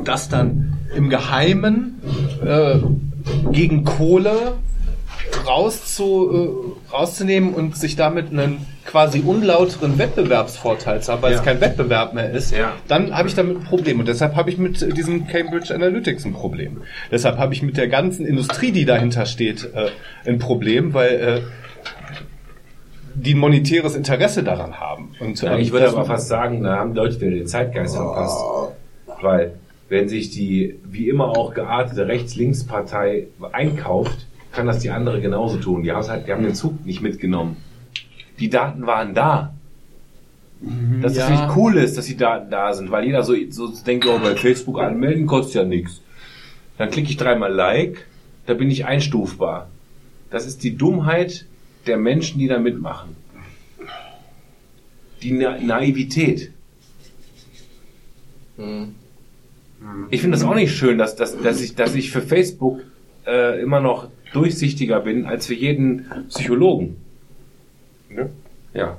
das 0.03 0.29
dann 0.29 0.77
im 0.95 1.09
Geheimen 1.09 2.01
äh, 2.43 2.79
gegen 3.51 3.83
Kohle 3.83 4.53
rauszu, 5.47 6.75
äh, 6.89 6.91
rauszunehmen 6.91 7.53
und 7.53 7.75
sich 7.77 7.95
damit 7.95 8.31
einen 8.31 8.65
quasi 8.85 9.21
unlauteren 9.21 9.97
Wettbewerbsvorteil 9.99 11.01
zu 11.01 11.11
haben, 11.11 11.21
weil 11.21 11.33
es 11.33 11.39
Ja. 11.39 11.43
kein 11.45 11.61
Wettbewerb 11.61 12.13
mehr 12.13 12.31
ist, 12.31 12.51
Ja. 12.55 12.73
dann 12.87 13.15
habe 13.15 13.27
ich 13.27 13.35
damit 13.35 13.57
ein 13.57 13.63
Problem. 13.63 13.99
Und 13.99 14.07
deshalb 14.07 14.35
habe 14.35 14.49
ich 14.49 14.57
mit 14.57 14.81
äh, 14.81 14.89
diesem 14.89 15.27
Cambridge 15.27 15.73
Analytics 15.73 16.25
ein 16.25 16.33
Problem. 16.33 16.81
Deshalb 17.11 17.37
habe 17.37 17.53
ich 17.53 17.61
mit 17.61 17.77
der 17.77 17.87
ganzen 17.87 18.25
Industrie, 18.25 18.71
die 18.71 18.85
dahinter 18.85 19.25
steht, 19.25 19.69
äh, 19.75 19.89
ein 20.27 20.39
Problem, 20.39 20.93
weil 20.93 21.09
äh, 21.11 21.41
die 23.15 23.33
ein 23.33 23.39
monetäres 23.39 23.95
Interesse 23.95 24.43
daran 24.43 24.79
haben. 24.79 25.11
Und, 25.19 25.41
Ja, 25.41 25.53
ähm, 25.53 25.59
ich 25.59 25.71
würde 25.71 25.89
aber 25.89 26.05
fast 26.05 26.27
sagen, 26.27 26.63
da 26.63 26.77
haben 26.77 26.93
Leute 26.95 27.19
wieder 27.19 27.31
den 27.31 27.47
Zeitgeist 27.47 27.95
verpasst. 27.95 28.39
Weil, 29.21 29.53
wenn 29.89 30.07
sich 30.07 30.29
die 30.31 30.79
wie 30.85 31.09
immer 31.09 31.29
auch 31.37 31.53
geartete 31.53 32.07
Rechts-Links-Partei 32.07 33.27
einkauft, 33.51 34.27
kann 34.51 34.67
das 34.67 34.79
die 34.79 34.89
andere 34.89 35.21
genauso 35.21 35.57
tun. 35.57 35.83
Die 35.83 35.91
haben, 35.91 36.07
halt, 36.07 36.27
die 36.27 36.31
haben 36.31 36.43
den 36.43 36.55
Zug 36.55 36.85
nicht 36.85 37.01
mitgenommen. 37.01 37.57
Die 38.39 38.49
Daten 38.49 38.85
waren 38.85 39.13
da. 39.13 39.53
Dass 41.01 41.15
Ja. 41.15 41.25
es 41.25 41.29
nicht 41.29 41.55
cool 41.55 41.77
ist, 41.77 41.97
dass 41.97 42.05
die 42.05 42.17
Daten 42.17 42.51
da 42.51 42.73
sind, 42.73 42.91
weil 42.91 43.05
jeder 43.05 43.23
so, 43.23 43.33
so 43.49 43.71
denkt, 43.85 44.05
oh, 44.05 44.19
bei 44.19 44.35
Facebook 44.35 44.79
anmelden 44.79 45.25
kostet 45.25 45.55
ja 45.55 45.63
nichts. 45.63 46.01
Dann 46.77 46.89
klicke 46.89 47.09
ich 47.09 47.17
dreimal 47.17 47.53
Like, 47.53 48.05
da 48.45 48.53
bin 48.55 48.69
ich 48.69 48.85
einstufbar. 48.85 49.69
Das 50.31 50.45
ist 50.45 50.63
die 50.63 50.75
Dummheit 50.75 51.45
der 51.87 51.97
Menschen, 51.97 52.39
die 52.39 52.47
da 52.47 52.59
mitmachen. 52.59 53.15
Die 55.21 55.31
Na 55.31 55.57
Naivität. 55.59 56.51
Hm. 58.57 58.95
Ich 60.09 60.21
finde 60.21 60.37
das 60.37 60.45
auch 60.45 60.55
nicht 60.55 60.75
schön, 60.75 60.97
dass, 60.97 61.15
dass, 61.15 61.41
dass, 61.41 61.61
ich, 61.61 61.75
dass 61.75 61.95
ich 61.95 62.11
für 62.11 62.21
Facebook 62.21 62.81
äh, 63.25 63.61
immer 63.61 63.79
noch 63.79 64.09
durchsichtiger 64.33 64.99
bin 65.01 65.25
als 65.25 65.47
für 65.47 65.53
jeden 65.55 66.05
Psychologen. 66.29 66.97
Ne? 68.09 68.29
Ja. 68.73 68.97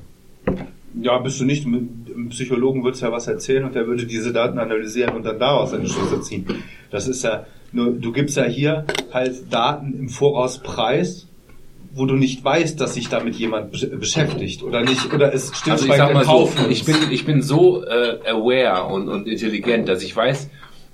Ja, 1.00 1.18
bist 1.18 1.40
du 1.40 1.44
nicht. 1.44 1.66
Ein 1.66 2.28
Psychologen 2.30 2.82
würdest 2.84 3.02
ja 3.02 3.12
was 3.12 3.26
erzählen 3.28 3.64
und 3.64 3.74
der 3.74 3.86
würde 3.86 4.06
diese 4.06 4.32
Daten 4.32 4.58
analysieren 4.58 5.14
und 5.14 5.24
dann 5.24 5.38
daraus 5.38 5.72
eine 5.72 5.88
Schlüsse 5.88 6.20
ziehen. 6.20 6.46
Das 6.90 7.06
ist 7.06 7.22
ja 7.22 7.46
nur, 7.72 7.92
du 7.92 8.10
gibst 8.12 8.36
ja 8.36 8.44
hier 8.44 8.84
halt 9.12 9.52
Daten 9.52 9.94
im 9.96 10.08
Voraus 10.08 10.58
preis, 10.58 11.26
wo 11.94 12.06
du 12.06 12.14
nicht 12.16 12.44
weißt, 12.44 12.80
dass 12.80 12.94
sich 12.94 13.08
damit 13.08 13.36
jemand 13.36 13.72
besch- 13.74 13.96
beschäftigt 13.96 14.62
oder 14.64 14.82
nicht, 14.82 15.12
oder 15.12 15.32
es 15.32 15.50
Also 15.50 15.52
ich 15.52 15.58
stillschweigend 15.58 16.14
mal 16.14 16.24
so, 16.24 16.30
kaufen. 16.30 16.70
ich 16.70 16.84
bin, 16.84 16.96
ich 17.10 17.24
bin 17.24 17.42
so 17.42 17.84
äh, 17.84 18.18
aware 18.28 18.92
und, 18.92 19.08
und 19.08 19.26
intelligent, 19.28 19.88
dass 19.88 20.02
ich 20.02 20.14
weiß, 20.14 20.48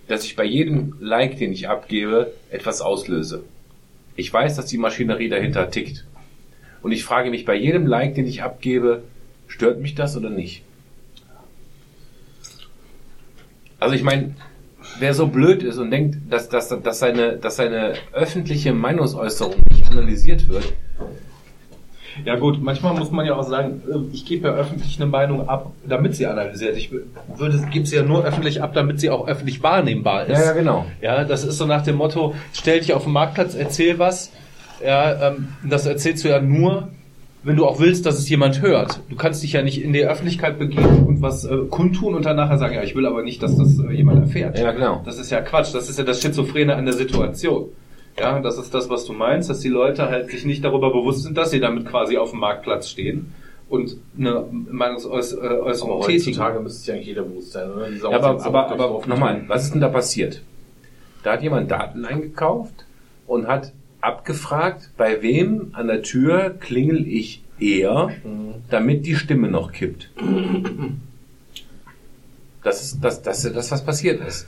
dass 0.09 0.25
ich 0.25 0.37
bei 0.37 0.45
jedem 0.45 0.95
Like, 1.01 1.39
den 1.39 1.53
ich 1.53 1.69
abgebe, 1.69 2.33
etwas 2.51 2.81
auslöse. 2.83 3.45
Ich 4.17 4.33
weiß, 4.33 4.57
dass 4.57 4.67
die 4.67 4.79
Maschinerie 4.79 5.29
dahinter 5.29 5.71
tickt. 5.71 6.05
Und 6.83 6.93
ich 6.93 7.05
frage 7.05 7.31
mich 7.31 7.45
bei 7.45 7.55
jedem 7.55 7.87
Like, 7.87 8.15
den 8.15 8.27
ich 8.27 8.43
abgebe, 8.43 9.03
stört 9.47 9.81
mich 9.81 9.95
das 9.95 10.17
oder 10.17 10.31
nicht? 10.31 10.63
Also 13.79 13.95
ich 13.95 14.03
meine, 14.03 14.35
wer 14.99 15.13
so 15.15 15.27
blöd 15.27 15.63
ist 15.63 15.79
und 15.79 15.91
denkt, 15.91 16.17
dass, 16.31 16.49
dass, 16.49 16.69
dass, 16.69 16.99
seine, 16.99 17.37
dass 17.37 17.57
seine 17.57 17.95
öffentliche 18.13 18.73
Meinungsäußerung 18.73 19.63
nicht 19.71 19.87
analysiert 19.91 20.49
wird, 20.49 20.73
Ja 22.25 22.37
gut, 22.37 22.63
manchmal 22.63 22.95
muss 22.95 23.11
man 23.11 23.27
ja 23.27 23.35
auch 23.35 23.43
sagen, 23.43 23.83
äh, 23.89 24.15
ich 24.15 24.25
gebe 24.25 24.49
ja 24.49 24.55
öffentlich 24.55 24.97
eine 25.01 25.11
Meinung 25.11 25.49
ab, 25.49 25.73
damit 25.87 26.17
sie 26.17 26.27
analysiert. 26.27 26.77
Ich 26.77 26.91
würde, 26.91 27.63
gebe 27.71 27.87
sie 27.87 27.97
ja 27.97 28.03
nur 28.03 28.25
öffentlich 28.25 28.63
ab, 28.63 28.73
damit 28.75 29.01
sie 29.01 29.11
auch 29.11 29.29
öffentlich 29.29 29.63
wahrnehmbar 29.63 30.27
ist. 30.27 30.39
Ja, 30.39 30.47
ja, 30.47 30.53
genau. 30.53 30.87
Ja, 31.01 31.25
das 31.25 31.45
ist 31.45 31.59
so 31.59 31.67
nach 31.67 31.83
dem 31.83 31.97
Motto, 31.97 32.35
stell 32.53 32.81
dich 32.81 32.95
auf 32.95 33.05
den 33.05 33.13
Marktplatz, 33.13 33.55
erzähl 33.55 33.99
was. 33.99 34.33
Ja, 34.85 35.29
ähm, 35.29 35.49
das 35.69 35.87
erzählst 35.87 36.25
du 36.25 36.29
ja 36.29 36.41
nur, 36.41 36.89
wenn 37.43 37.57
du 37.57 37.65
auch 37.65 37.79
willst, 37.79 38.07
dass 38.07 38.19
es 38.19 38.29
jemand 38.29 38.61
hört. 38.61 39.01
Du 39.09 39.17
kannst 39.17 39.43
dich 39.43 39.53
ja 39.53 39.63
nicht 39.63 39.83
in 39.83 39.93
die 39.93 40.05
Öffentlichkeit 40.05 40.59
begeben 40.59 41.07
und 41.07 41.23
was 41.23 41.45
äh, 41.45 41.57
kundtun 41.71 42.15
und 42.15 42.27
dann 42.27 42.37
nachher 42.37 42.59
sagen, 42.59 42.75
ja, 42.75 42.83
ich 42.83 42.97
will 42.97 43.07
aber 43.07 43.23
nicht, 43.23 43.43
dass 43.43 43.57
das 43.57 43.79
äh, 43.79 43.93
jemand 43.93 44.21
erfährt. 44.21 44.59
Ja, 44.59 44.73
genau. 44.73 45.03
Das 45.05 45.19
ist 45.19 45.31
ja 45.31 45.41
Quatsch. 45.41 45.73
Das 45.73 45.89
ist 45.89 45.99
ja 45.99 46.05
das 46.05 46.21
Schizophrene 46.21 46.75
an 46.75 46.85
der 46.85 46.95
Situation. 46.95 47.69
Ja, 48.19 48.41
das 48.41 48.59
ist 48.59 48.73
das, 48.73 48.89
was 48.89 49.05
du 49.05 49.13
meinst, 49.13 49.51
dass 49.51 49.61
die 49.61 49.69
Leute 49.69 50.09
halt 50.09 50.31
sich 50.31 50.45
nicht 50.45 50.65
darüber 50.65 50.91
bewusst 50.91 51.25
sind, 51.25 51.37
dass 51.37 51.51
sie 51.51 51.61
damit 51.61 51.87
quasi 51.87 52.17
auf 52.17 52.31
dem 52.31 52.41
Marktplatz 52.41 52.89
stehen 52.89 53.35
und 53.69 53.97
eine 54.19 54.45
Meinungsäußerung 54.51 55.91
Aber 55.91 56.07
tätigen. 56.07 56.39
heutzutage 56.39 56.61
müsste 56.61 56.81
sich 56.81 56.93
eigentlich 56.93 57.07
jeder 57.09 57.23
bewusst 57.23 57.53
sein, 57.53 57.71
oder? 57.71 57.91
Ja, 57.91 58.11
aber, 58.11 58.45
aber, 58.45 58.71
aber 58.71 59.07
nochmal, 59.07 59.43
was 59.49 59.65
ist 59.65 59.75
denn 59.75 59.81
da 59.81 59.89
passiert? 59.89 60.43
Da 61.25 61.33
hat 61.33 61.43
jemand 61.43 61.71
Daten 61.71 62.05
eingekauft 62.05 62.87
und 63.27 63.49
hat 63.49 63.73
abgefragt, 64.01 64.91
bei 64.97 65.21
wem 65.23 65.71
an 65.73 65.89
der 65.89 66.03
Tür 66.03 66.51
klingel 66.61 67.07
ich 67.07 67.43
eher, 67.59 68.11
damit 68.71 69.05
die 69.07 69.17
Stimme 69.17 69.49
noch 69.49 69.73
kippt. 69.73 70.11
Das 72.63 72.83
ist 72.83 73.01
das, 73.03 73.23
das, 73.23 73.43
das 73.43 73.71
was 73.73 73.85
passiert 73.85 74.21
ist. 74.27 74.47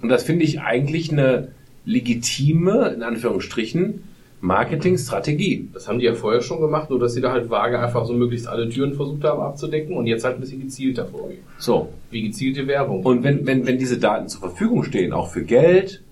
Und 0.00 0.08
das 0.08 0.22
finde 0.22 0.44
ich 0.44 0.60
eigentlich 0.60 1.10
eine 1.10 1.48
legitime, 1.84 2.92
in 2.94 3.02
Anführungsstrichen, 3.02 4.04
Marketingstrategie. 4.40 5.70
Das 5.72 5.88
haben 5.88 5.98
die 5.98 6.04
ja 6.04 6.14
vorher 6.14 6.42
schon 6.42 6.60
gemacht, 6.60 6.90
nur 6.90 6.98
dass 6.98 7.14
sie 7.14 7.22
da 7.22 7.32
halt 7.32 7.48
vage 7.48 7.78
einfach 7.78 8.04
so 8.04 8.12
möglichst 8.12 8.46
alle 8.46 8.68
Türen 8.68 8.94
versucht 8.94 9.24
haben 9.24 9.40
abzudecken 9.40 9.96
und 9.96 10.06
jetzt 10.06 10.24
halt 10.24 10.36
ein 10.36 10.40
bisschen 10.40 10.60
gezielter 10.60 11.06
vorgehen. 11.06 11.40
So. 11.58 11.88
Wie 12.10 12.22
gezielte 12.22 12.66
Werbung. 12.66 13.02
Und 13.04 13.24
wenn, 13.24 13.46
wenn, 13.46 13.66
wenn 13.66 13.78
diese 13.78 13.98
Daten 13.98 14.28
zur 14.28 14.40
Verfügung 14.40 14.84
stehen, 14.84 15.14
auch 15.14 15.30
für 15.30 15.44
Geld, 15.44 16.02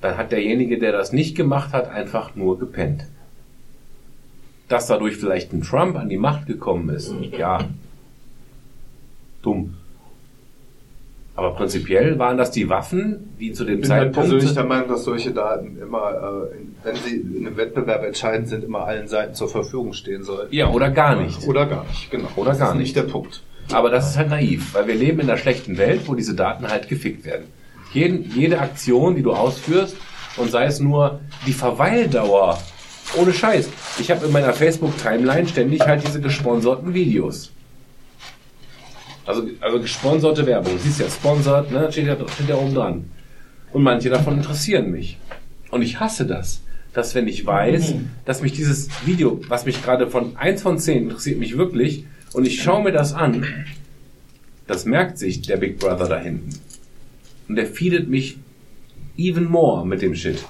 dann 0.00 0.16
hat 0.16 0.32
derjenige, 0.32 0.78
der 0.78 0.92
das 0.92 1.12
nicht 1.12 1.36
gemacht 1.36 1.72
hat, 1.72 1.88
einfach 1.88 2.34
nur 2.34 2.58
gepennt. 2.58 3.06
Dass 4.68 4.88
dadurch 4.88 5.16
vielleicht 5.16 5.52
ein 5.52 5.62
Trump 5.62 5.96
an 5.96 6.08
die 6.08 6.18
Macht 6.18 6.46
gekommen 6.46 6.88
ist, 6.90 7.14
ja, 7.36 7.64
dumm. 9.42 9.74
Aber 11.38 11.52
prinzipiell 11.52 12.18
waren 12.18 12.36
das 12.36 12.50
die 12.50 12.68
Waffen, 12.68 13.36
die 13.38 13.52
zu 13.52 13.64
dem 13.64 13.76
Ich 13.76 13.82
bin 13.82 13.90
halt 13.92 14.02
Zeitpunkt... 14.06 14.28
persönlich 14.28 14.54
der 14.54 14.64
Meinung, 14.64 14.88
dass 14.88 15.04
solche 15.04 15.30
Daten 15.30 15.78
immer, 15.80 16.50
äh, 16.50 16.56
wenn 16.82 16.96
sie 16.96 17.14
in 17.14 17.46
einem 17.46 17.56
Wettbewerb 17.56 18.02
entscheidend 18.04 18.48
sind, 18.48 18.64
immer 18.64 18.80
allen 18.80 19.06
Seiten 19.06 19.34
zur 19.34 19.48
Verfügung 19.48 19.92
stehen 19.92 20.24
sollten. 20.24 20.52
ja, 20.52 20.68
oder 20.68 20.90
gar 20.90 21.14
nicht. 21.14 21.46
Oder 21.46 21.66
gar 21.66 21.84
nicht, 21.84 22.10
genau. 22.10 22.26
Oder 22.34 22.50
das 22.50 22.58
gar 22.58 22.70
ist 22.70 22.74
nicht. 22.74 22.82
nicht 22.82 22.96
der 22.96 23.04
Punkt. 23.04 23.44
Aber 23.70 23.88
das 23.88 24.10
ist 24.10 24.18
halt 24.18 24.30
naiv, 24.30 24.74
weil 24.74 24.88
wir 24.88 24.96
leben 24.96 25.20
in 25.20 25.30
einer 25.30 25.38
schlechten 25.38 25.78
Welt, 25.78 26.00
wo 26.06 26.16
diese 26.16 26.34
Daten 26.34 26.66
halt 26.66 26.88
gefickt 26.88 27.24
werden. 27.24 27.44
Jeden, 27.92 28.28
jede 28.34 28.58
Aktion, 28.58 29.14
die 29.14 29.22
du 29.22 29.32
ausführst, 29.32 29.96
und 30.38 30.50
sei 30.50 30.64
es 30.64 30.80
nur 30.80 31.20
die 31.46 31.52
Verweildauer, 31.52 32.58
ohne 33.16 33.32
Scheiß. 33.32 33.68
Ich 34.00 34.10
habe 34.10 34.26
in 34.26 34.32
meiner 34.32 34.52
Facebook-Timeline 34.52 35.46
ständig 35.46 35.82
halt 35.82 36.04
diese 36.04 36.20
gesponserten 36.20 36.94
Videos. 36.94 37.52
Also, 39.28 39.46
also 39.60 39.78
gesponserte 39.78 40.46
Werbung. 40.46 40.72
Du 40.72 40.78
siehst 40.78 41.00
ja, 41.00 41.10
sponsert, 41.10 41.70
ne? 41.70 41.92
Steht 41.92 42.06
ja, 42.06 42.16
steht 42.16 42.48
ja 42.48 42.56
oben 42.56 42.74
dran. 42.74 43.10
Und 43.74 43.82
manche 43.82 44.08
davon 44.08 44.38
interessieren 44.38 44.90
mich. 44.90 45.18
Und 45.70 45.82
ich 45.82 46.00
hasse 46.00 46.24
das. 46.24 46.62
Dass 46.94 47.14
wenn 47.14 47.28
ich 47.28 47.44
weiß, 47.44 47.94
dass 48.24 48.40
mich 48.40 48.52
dieses 48.52 48.88
Video, 49.04 49.38
was 49.48 49.66
mich 49.66 49.84
gerade 49.84 50.08
von 50.08 50.34
eins 50.38 50.62
von 50.62 50.78
zehn 50.78 51.02
interessiert 51.02 51.38
mich 51.38 51.58
wirklich, 51.58 52.06
und 52.32 52.46
ich 52.46 52.62
schaue 52.62 52.82
mir 52.82 52.92
das 52.92 53.12
an, 53.12 53.44
das 54.66 54.86
merkt 54.86 55.18
sich 55.18 55.42
der 55.42 55.58
Big 55.58 55.78
Brother 55.78 56.08
da 56.08 56.18
hinten. 56.18 56.58
Und 57.48 57.56
der 57.56 57.66
feedet 57.66 58.08
mich 58.08 58.38
even 59.18 59.44
more 59.44 59.86
mit 59.86 60.00
dem 60.00 60.14
Shit. 60.14 60.42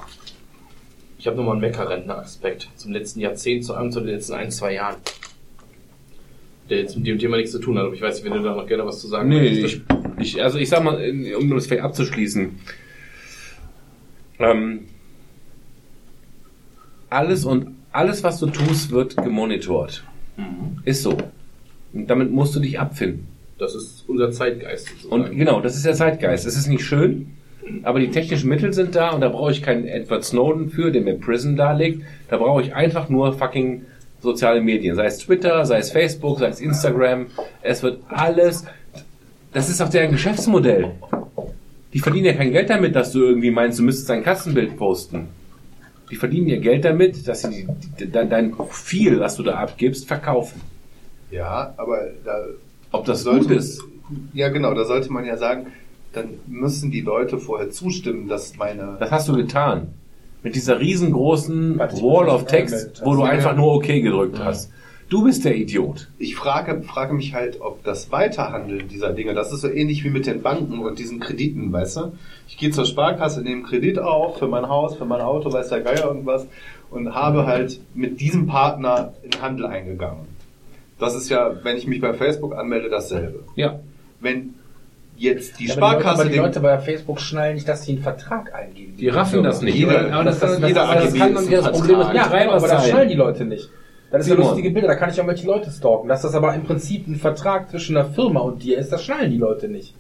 Ich 1.18 1.26
habe 1.26 1.36
nochmal 1.36 1.54
einen 1.54 1.62
Mecker-Rentner-Aspekt 1.62 2.68
zum 2.76 2.92
letzten 2.92 3.18
Jahrzehnt, 3.18 3.64
zu 3.64 3.74
einem 3.74 3.90
zu 3.90 3.98
den 3.98 4.10
letzten 4.10 4.34
ein, 4.34 4.52
zwei 4.52 4.74
Jahren. 4.74 4.98
Der 6.70 6.78
jetzt 6.80 6.96
mit 6.96 7.06
dem 7.06 7.18
Thema 7.18 7.36
nichts 7.36 7.52
zu 7.52 7.58
tun 7.60 7.78
hat, 7.78 7.84
aber 7.86 7.94
ich 7.94 8.02
weiß 8.02 8.16
nicht, 8.16 8.24
wenn 8.24 8.36
du 8.42 8.46
da 8.46 8.54
noch 8.54 8.66
gerne 8.66 8.84
was 8.84 9.00
zu 9.00 9.08
sagen 9.08 9.28
Nee, 9.28 9.50
möchtest. 9.62 9.82
ich, 10.20 10.42
also 10.42 10.58
ich 10.58 10.68
sag 10.68 10.84
mal, 10.84 10.96
um 11.38 11.50
das 11.50 11.66
vielleicht 11.66 11.82
abzuschließen, 11.84 12.50
ähm, 14.40 14.80
alles 17.10 17.44
und 17.44 17.68
alles, 17.92 18.22
was 18.22 18.38
du 18.38 18.46
tust, 18.46 18.90
wird 18.90 19.16
gemonitort. 19.16 20.04
Ist 20.84 21.02
so. 21.02 21.16
Und 21.92 22.06
damit 22.08 22.30
musst 22.30 22.54
du 22.54 22.60
dich 22.60 22.78
abfinden. 22.78 23.26
Das 23.58 23.74
ist 23.74 24.04
unser 24.06 24.30
Zeitgeist. 24.30 24.88
sozusagen. 24.88 25.22
Und 25.24 25.36
genau, 25.36 25.60
das 25.60 25.74
ist 25.74 25.84
der 25.84 25.94
Zeitgeist. 25.94 26.46
Es 26.46 26.56
ist 26.56 26.68
nicht 26.68 26.84
schön, 26.84 27.30
aber 27.82 27.98
die 27.98 28.10
technischen 28.10 28.48
Mittel 28.48 28.72
sind 28.72 28.94
da 28.94 29.10
und 29.10 29.20
da 29.20 29.30
brauche 29.30 29.50
ich 29.50 29.62
keinen 29.62 29.86
Edward 29.86 30.22
Snowden 30.24 30.68
für, 30.70 30.92
der 30.92 31.02
mir 31.02 31.14
Prison 31.14 31.56
darlegt. 31.56 32.02
Da 32.28 32.36
brauche 32.36 32.62
ich 32.62 32.74
einfach 32.74 33.08
nur 33.08 33.32
fucking 33.32 33.82
soziale 34.20 34.60
Medien. 34.60 34.96
Sei 34.96 35.06
es 35.06 35.18
Twitter, 35.18 35.64
sei 35.64 35.78
es 35.78 35.90
Facebook, 35.90 36.38
sei 36.38 36.48
es 36.48 36.60
Instagram. 36.60 37.26
Es 37.62 37.82
wird 37.82 38.00
alles. 38.08 38.64
Das 39.52 39.68
ist 39.68 39.80
auch 39.80 39.88
deren 39.88 40.12
Geschäftsmodell. 40.12 40.92
Die 41.92 42.00
verdienen 42.00 42.26
ja 42.26 42.34
kein 42.34 42.52
Geld 42.52 42.68
damit, 42.68 42.94
dass 42.94 43.12
du 43.12 43.20
irgendwie 43.20 43.50
meinst, 43.50 43.78
du 43.78 43.82
müsstest 43.82 44.10
dein 44.10 44.22
Kassenbild 44.22 44.76
posten. 44.76 45.28
Die 46.10 46.16
verdienen 46.16 46.48
ihr 46.48 46.58
Geld 46.58 46.84
damit, 46.84 47.26
dass 47.26 47.42
sie 47.42 47.50
die, 47.50 47.68
die, 47.98 48.10
dein, 48.10 48.30
dein 48.30 48.50
Profil, 48.52 49.20
was 49.20 49.36
du 49.36 49.42
da 49.42 49.54
abgibst, 49.54 50.06
verkaufen. 50.06 50.60
Ja, 51.30 51.74
aber 51.76 52.08
da 52.24 52.44
Ob 52.92 53.04
das 53.04 53.22
sollte 53.22 53.48
gut 53.48 53.56
ist. 53.56 53.82
Ja, 54.32 54.48
genau, 54.48 54.72
da 54.74 54.84
sollte 54.84 55.12
man 55.12 55.26
ja 55.26 55.36
sagen, 55.36 55.66
dann 56.12 56.30
müssen 56.46 56.90
die 56.90 57.02
Leute 57.02 57.38
vorher 57.38 57.70
zustimmen, 57.70 58.28
dass 58.28 58.56
meine. 58.56 58.96
Das 58.98 59.10
hast 59.10 59.28
du 59.28 59.36
getan. 59.36 59.88
Mit 60.42 60.54
dieser 60.54 60.78
riesengroßen 60.80 61.78
Warte, 61.78 61.96
Wall 61.96 62.28
of 62.28 62.44
Text, 62.46 63.02
wo 63.04 63.14
du 63.14 63.22
Ja. 63.22 63.30
einfach 63.30 63.56
nur 63.56 63.74
OK 63.74 63.86
gedrückt 63.86 64.38
hast. 64.38 64.70
Du 65.08 65.24
bist 65.24 65.44
der 65.46 65.56
Idiot. 65.56 66.08
Ich 66.18 66.36
frage, 66.36 66.82
frage 66.82 67.14
mich 67.14 67.32
halt, 67.32 67.60
ob 67.62 67.82
das 67.82 68.12
Weiterhandeln 68.12 68.88
dieser 68.88 69.10
Dinge, 69.10 69.32
das 69.32 69.52
ist 69.52 69.62
so 69.62 69.68
ähnlich 69.68 70.04
wie 70.04 70.10
mit 70.10 70.26
den 70.26 70.42
Banken 70.42 70.80
und 70.80 70.98
diesen 70.98 71.18
Krediten, 71.18 71.72
weißt 71.72 71.96
du? 71.96 72.12
Ich 72.46 72.58
gehe 72.58 72.70
zur 72.70 72.84
Sparkasse, 72.84 73.40
nehme 73.40 73.62
Kredit 73.62 73.98
auf 73.98 74.38
für 74.38 74.48
mein 74.48 74.68
Haus, 74.68 74.96
für 74.96 75.06
mein 75.06 75.22
Auto, 75.22 75.50
weiß 75.50 75.70
der 75.70 75.80
Geier 75.80 76.04
irgendwas 76.04 76.46
und 76.90 77.14
habe 77.14 77.46
halt 77.46 77.80
mit 77.94 78.20
diesem 78.20 78.46
Partner 78.46 79.14
in 79.22 79.40
Handel 79.40 79.64
eingegangen. 79.66 80.26
Das 80.98 81.14
ist 81.14 81.30
ja, 81.30 81.52
wenn 81.62 81.76
ich 81.78 81.86
mich 81.86 82.00
bei 82.02 82.12
Facebook 82.12 82.54
anmelde, 82.54 82.90
dasselbe. 82.90 83.44
Ja. 83.56 83.80
Wenn 84.20 84.54
jetzt 85.18 85.58
die 85.58 85.66
Ja, 85.66 85.74
aber 85.76 85.80
die 85.80 85.92
Leute, 85.94 86.00
Sparkasse 86.00 86.22
aber 86.22 86.30
die 86.30 86.38
Leute 86.38 86.60
bei 86.60 86.78
Facebook 86.78 87.20
schnallen 87.20 87.54
nicht, 87.54 87.68
dass 87.68 87.84
sie 87.84 87.92
einen 87.92 88.02
Vertrag 88.02 88.54
eingehen. 88.54 88.96
Die 88.96 89.08
raffen 89.08 89.42
das 89.42 89.60
nicht. 89.62 89.74
Jeder- 89.76 90.12
Aber 90.12 90.24
das, 90.24 90.38
das, 90.38 90.58
das, 90.60 90.68
jeder 90.68 90.80
das, 90.86 90.94
das 90.94 91.06
AGB 91.06 91.18
kann 91.18 91.32
ist 91.34 91.40
nicht 91.40 91.52
das 91.52 91.70
Problem 91.72 91.96
Vertrag. 91.96 92.14
Ja, 92.14 92.50
aber 92.52 92.68
das 92.68 92.88
schnallen 92.88 93.08
die 93.08 93.14
Leute 93.14 93.44
nicht. 93.44 93.68
Das 94.10 94.22
ist 94.22 94.30
ja 94.30 94.36
lustige 94.36 94.70
Bilder, 94.70 94.88
da 94.88 94.94
kann 94.94 95.10
ich 95.10 95.20
auch 95.20 95.26
welche 95.26 95.46
Leute 95.46 95.70
stalken. 95.70 96.08
Dass 96.08 96.22
das 96.22 96.34
aber 96.34 96.54
im 96.54 96.62
Prinzip 96.64 97.06
ein 97.06 97.16
Vertrag 97.16 97.68
zwischen 97.68 97.94
einer 97.96 98.06
Firma 98.08 98.40
und 98.40 98.62
dir 98.62 98.78
ist, 98.78 98.90
das 98.90 99.04
schnallen 99.04 99.30
die 99.30 99.36
Leute 99.38 99.68
nicht. 99.68 99.94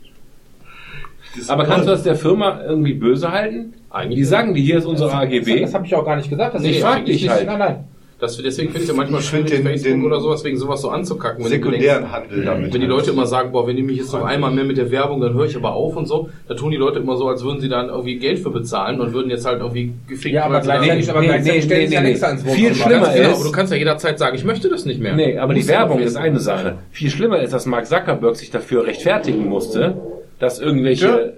Aber 1.48 1.64
kannst 1.66 1.86
du 1.86 1.90
das 1.90 2.02
der 2.04 2.16
Firma 2.16 2.62
irgendwie 2.66 2.94
böse 2.94 3.30
halten? 3.30 3.74
Eigentlich 3.90 4.16
Die 4.18 4.24
sagen, 4.24 4.54
die 4.54 4.62
hier 4.62 4.78
ist 4.78 4.86
unsere 4.86 5.12
AGB. 5.12 5.60
das 5.60 5.74
habe 5.74 5.84
ich 5.86 5.94
auch 5.94 6.04
gar 6.04 6.16
nicht 6.16 6.30
gesagt. 6.30 6.54
Das 6.54 6.62
Nee, 6.62 6.70
ist 6.70 6.76
ich 6.76 6.82
frag 6.82 6.96
eigentlich 6.96 7.16
dich 7.20 7.22
nicht. 7.24 7.30
halt. 7.32 7.46
Nein, 7.46 7.58
nein. 7.58 7.84
Das, 8.20 8.36
deswegen 8.36 8.70
finde 8.72 8.82
ich 8.82 8.88
ja 8.88 8.96
manchmal 8.96 9.20
Ich 9.20 9.30
find 9.30 9.48
schwierig, 9.48 9.62
den- 9.64 9.70
Facebook 9.70 9.92
den 9.92 10.04
oder 10.04 10.20
sowas 10.20 10.42
wegen 10.42 10.56
sowas 10.56 10.80
so 10.82 10.90
anzukacken. 10.90 11.44
Wenn 11.44 11.50
sekundären 11.52 12.00
denkst, 12.00 12.12
Handel 12.12 12.44
damit. 12.44 12.72
wenn 12.74 12.80
die 12.80 12.86
halt. 12.88 12.96
Leute 12.96 13.10
immer 13.12 13.26
sagen, 13.26 13.52
boah, 13.52 13.64
wenn 13.68 13.76
die 13.76 13.82
mich 13.84 13.98
jetzt 13.98 14.12
noch 14.12 14.24
einmal 14.24 14.50
mehr 14.50 14.64
mit 14.64 14.76
der 14.76 14.90
Werbung, 14.90 15.20
dann 15.20 15.34
höre 15.34 15.44
ich 15.46 15.54
aber 15.54 15.72
auf 15.72 15.94
und 15.94 16.06
so, 16.06 16.28
da 16.48 16.54
tun 16.54 16.72
die 16.72 16.76
Leute 16.78 16.98
immer 16.98 17.16
so, 17.16 17.28
als 17.28 17.44
würden 17.44 17.60
sie 17.60 17.68
dann 17.68 17.88
irgendwie 17.90 18.18
Geld 18.18 18.40
für 18.40 18.50
bezahlen 18.50 19.00
und 19.00 19.12
würden 19.12 19.30
jetzt 19.30 19.46
halt 19.46 19.60
irgendwie 19.60 19.92
gefickt. 20.08 20.34
Ja, 20.34 20.46
aber 20.46 20.60
gleichzeitig, 20.60 21.08
aber 21.08 21.20
nee, 21.20 21.26
gleichzeitig 21.28 21.60
nee, 21.60 21.66
stellen 21.66 21.80
nee, 21.82 21.86
sie 21.86 21.94
ja 21.94 22.00
nee, 22.00 22.06
nichts 22.08 22.22
nee. 22.22 22.26
ans 22.26 22.42
Viel 22.42 22.50
Wohnzimmer. 22.70 22.74
schlimmer 22.74 23.12
genau, 23.14 23.28
ist- 23.30 23.34
aber 23.36 23.44
du 23.44 23.52
kannst 23.52 23.72
ja 23.72 23.78
jederzeit 23.78 24.18
sagen, 24.18 24.34
ich 24.36 24.44
möchte 24.44 24.68
das 24.68 24.84
nicht 24.84 25.00
mehr. 25.00 25.14
Nee, 25.14 25.38
aber 25.38 25.54
die 25.54 25.68
Werbung 25.68 26.00
ist 26.00 26.16
eine 26.16 26.40
Sache. 26.40 26.78
Viel 26.90 27.10
schlimmer 27.10 27.40
ist, 27.40 27.52
dass 27.52 27.66
Mark 27.66 27.86
Zuckerberg 27.86 28.34
sich 28.34 28.50
dafür 28.50 28.84
rechtfertigen 28.84 29.46
musste, 29.46 29.96
dass 30.40 30.58
irgendwelche 30.58 31.34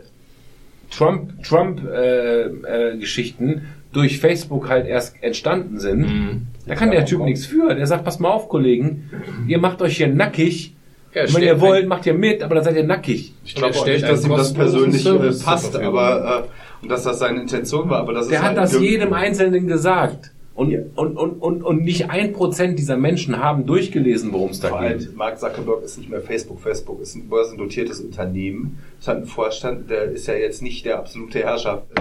Trump, 0.91 1.43
Trump 1.45 1.83
äh, 1.93 2.43
äh, 2.47 2.97
Geschichten 2.99 3.67
durch 3.93 4.19
Facebook 4.19 4.69
halt 4.71 4.87
erst 4.87 5.23
entstanden 5.23 5.79
sind. 5.79 5.99
Mhm. 6.01 6.47
Da 6.67 6.75
kann 6.75 6.91
der 6.91 7.05
Typ 7.07 7.21
nichts 7.23 7.47
für. 7.47 7.75
Der 7.75 7.87
sagt, 7.87 8.05
pass 8.05 8.19
mal 8.21 8.31
auf, 8.31 8.49
Kollegen, 8.49 9.11
ihr 9.49 9.59
macht 9.59 9.81
euch 9.83 9.97
hier 9.97 10.09
nackig. 10.09 10.75
Ja, 11.15 11.23
wenn 11.35 11.43
ihr 11.43 11.61
wollt, 11.61 11.89
macht 11.89 12.07
ihr 12.07 12.15
mit, 12.15 12.41
aber 12.43 12.55
dann 12.57 12.65
seid 12.65 12.77
ihr 12.77 12.85
nackig. 12.85 13.35
Ich 13.45 13.55
glaube 13.57 13.75
auch 13.77 13.85
nicht, 13.87 14.03
dass 14.05 14.25
ihm 14.25 14.31
das 14.31 14.55
persönlich 14.55 15.03
Service 15.03 15.43
passt, 15.43 15.75
aber 15.77 16.47
äh, 16.47 16.83
und 16.85 16.89
dass 16.91 17.03
das 17.03 17.19
seine 17.19 17.41
Intention 17.41 17.91
war, 17.91 17.99
aber 18.01 18.13
das 18.13 18.27
ist 18.27 18.31
Der 18.33 18.43
halt 18.43 18.57
hat 18.57 18.65
das 18.65 18.79
ge- 18.79 18.89
jedem 18.91 19.13
Einzelnen 19.13 19.67
gesagt. 19.67 20.31
Und, 20.55 20.73
und, 20.95 21.17
und, 21.17 21.33
und, 21.43 21.63
und 21.65 21.85
nicht 21.85 22.11
ein 22.11 22.33
Prozent 22.33 22.79
dieser 22.79 22.97
Menschen 22.99 23.39
haben 23.39 23.65
durchgelesen, 23.67 24.33
worum 24.33 24.51
es 24.51 24.61
da 24.61 24.69
Vor 24.69 24.81
geht. 24.81 24.89
allem, 24.89 25.09
Mark 25.17 25.41
Zuckerberg 25.41 25.83
ist 25.83 25.97
nicht 25.99 26.11
mehr 26.11 26.21
Facebook. 26.21 26.61
Facebook 26.61 27.01
ist 27.01 27.15
ein 27.17 27.29
börsendotiertes 27.29 28.01
Unternehmen. 28.01 28.79
Es 29.01 29.09
hat 29.09 29.17
einen 29.17 29.27
Vorstand, 29.27 29.89
der 29.91 30.05
ist 30.05 30.27
ja 30.29 30.35
jetzt 30.35 30.61
nicht 30.63 30.85
der 30.85 30.99
absolute 30.99 31.39
Herrscher 31.41 31.83
äh, 31.97 32.01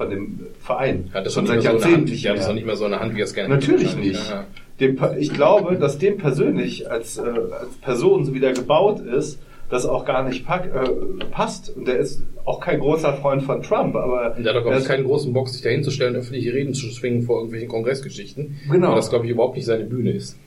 von 0.00 0.08
dem 0.10 0.40
Verein. 0.60 1.10
Hat 1.12 1.26
das 1.26 1.34
Schon 1.34 1.46
seit 1.46 1.56
mehr 1.56 1.62
so 1.62 1.68
Jahrzehnten 1.68 1.96
Hand, 1.98 2.08
nicht 2.10 2.22
ja, 2.22 2.30
das 2.32 2.40
ist 2.40 2.46
mehr. 2.46 2.50
auch 2.50 2.54
nicht 2.54 2.66
mehr 2.66 2.76
so 2.76 2.84
eine 2.86 3.00
Hand, 3.00 3.14
wie 3.16 3.20
es 3.20 3.34
gerne 3.34 3.54
Natürlich 3.54 3.96
nicht. 3.96 4.30
Ja. 4.30 4.46
Dem, 4.80 4.98
ich 5.18 5.30
glaube, 5.34 5.76
dass 5.76 5.98
dem 5.98 6.16
persönlich 6.16 6.90
als, 6.90 7.18
äh, 7.18 7.20
als 7.22 7.74
Person, 7.82 8.24
so 8.24 8.32
wie 8.32 8.40
der 8.40 8.54
gebaut 8.54 9.00
ist, 9.00 9.38
das 9.68 9.84
auch 9.84 10.06
gar 10.06 10.26
nicht 10.26 10.46
pack, 10.46 10.70
äh, 10.74 11.24
passt. 11.30 11.76
Und 11.76 11.86
der 11.86 11.98
ist 11.98 12.22
auch 12.46 12.60
kein 12.60 12.80
großer 12.80 13.12
Freund 13.12 13.42
von 13.42 13.62
Trump, 13.62 13.94
aber 13.94 14.34
Und 14.36 14.42
der 14.44 14.54
hat 14.54 14.78
ist- 14.78 14.88
keinen 14.88 15.04
großen 15.04 15.32
Bock, 15.34 15.48
sich 15.50 15.60
dahin 15.60 15.84
zu 15.84 15.90
stellen, 15.90 16.16
öffentliche 16.16 16.54
Reden 16.54 16.72
zu 16.72 16.86
schwingen 16.86 17.22
vor 17.22 17.36
irgendwelchen 17.36 17.68
Kongressgeschichten. 17.68 18.56
Genau. 18.70 18.88
Weil 18.88 18.96
das, 18.96 19.10
glaube 19.10 19.26
ich, 19.26 19.30
überhaupt 19.32 19.56
nicht 19.56 19.66
seine 19.66 19.84
Bühne 19.84 20.12
ist. 20.12 20.38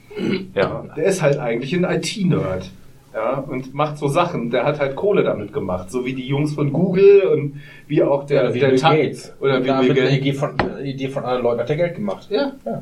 Ja. 0.56 0.84
Der 0.98 1.06
ist 1.06 1.22
halt 1.22 1.38
eigentlich 1.38 1.74
ein 1.76 1.84
IT-Nerd. 1.86 2.72
Ja, 3.14 3.38
und 3.48 3.74
macht 3.76 3.98
so 4.00 4.08
Sachen. 4.08 4.50
Der 4.50 4.64
hat 4.66 4.80
halt 4.80 4.96
Kohle 4.96 5.24
damit 5.24 5.54
gemacht. 5.54 5.92
So 5.92 6.04
wie 6.06 6.14
die 6.14 6.28
Jungs 6.28 6.54
von 6.56 6.74
Google 6.74 7.22
und 7.32 7.62
wie 7.88 8.02
auch 8.02 8.26
der, 8.26 8.42
Oder 8.46 8.54
wie 8.56 8.60
der 8.60 8.70
Bill 8.70 8.80
Gates. 8.82 9.34
Oder 9.40 9.60
da 9.60 9.82
wie 9.84 9.88
mit 9.88 9.96
Bill 9.96 10.04
Gates. 10.06 10.18
Idee 10.18 10.34
von, 10.34 10.52
Idee 10.84 11.08
von 11.10 11.24
anderen 11.24 11.44
Leuten 11.44 11.60
hat 11.62 11.70
er 11.70 11.76
Geld 11.76 11.96
gemacht. 11.96 12.28
Ja. 12.32 12.54
ja. 12.66 12.82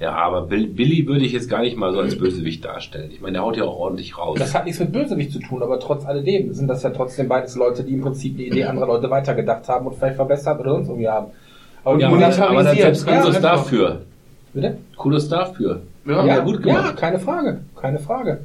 Ja, 0.00 0.12
aber 0.16 0.42
Bill- 0.48 0.66
Billy 0.66 1.06
würde 1.06 1.24
ich 1.24 1.32
jetzt 1.32 1.48
gar 1.48 1.60
nicht 1.62 1.76
mal 1.76 1.92
so 1.92 2.00
als 2.00 2.18
Bösewicht 2.18 2.64
darstellen. 2.64 3.10
Ich 3.12 3.20
meine, 3.20 3.34
der 3.34 3.42
haut 3.42 3.56
ja 3.56 3.62
auch 3.62 3.78
ordentlich 3.78 4.18
raus. 4.18 4.36
Das 4.38 4.52
hat 4.52 4.64
nichts 4.64 4.80
mit 4.80 4.92
Bösewicht 4.92 5.30
zu 5.30 5.38
tun, 5.38 5.62
aber 5.62 5.78
trotz 5.78 6.04
alledem 6.04 6.52
sind 6.52 6.66
das 6.66 6.82
ja 6.82 6.90
trotzdem 6.90 7.28
beides 7.28 7.54
Leute, 7.54 7.84
die 7.84 7.92
im 7.94 8.00
Prinzip 8.00 8.36
die 8.36 8.48
Idee 8.48 8.64
anderer 8.64 8.88
Leute 8.88 9.08
weitergedacht 9.08 9.68
haben 9.68 9.86
und 9.86 9.94
vielleicht 9.94 10.16
verbessert 10.16 10.58
oder 10.58 10.72
sonst 10.72 10.88
irgendwie 10.88 11.08
haben. 11.08 11.28
Aber 11.84 11.98
ja, 12.00 12.08
die 12.08 12.14
aber, 12.42 12.62
dann 12.64 12.76
selbst 12.76 13.06
Ja, 13.06 13.20
Kudos 13.20 13.40
dafür. 13.40 14.00
Bitte? 14.52 14.78
Kudos 14.96 15.28
dafür. 15.28 15.82
Ja, 16.06 16.26
Ja, 16.26 16.38
gut 16.40 16.62
gemacht. 16.62 16.84
Ja, 16.86 16.92
keine 16.92 17.18
Frage. 17.20 17.60
Keine 17.80 17.98
Frage. 18.00 18.40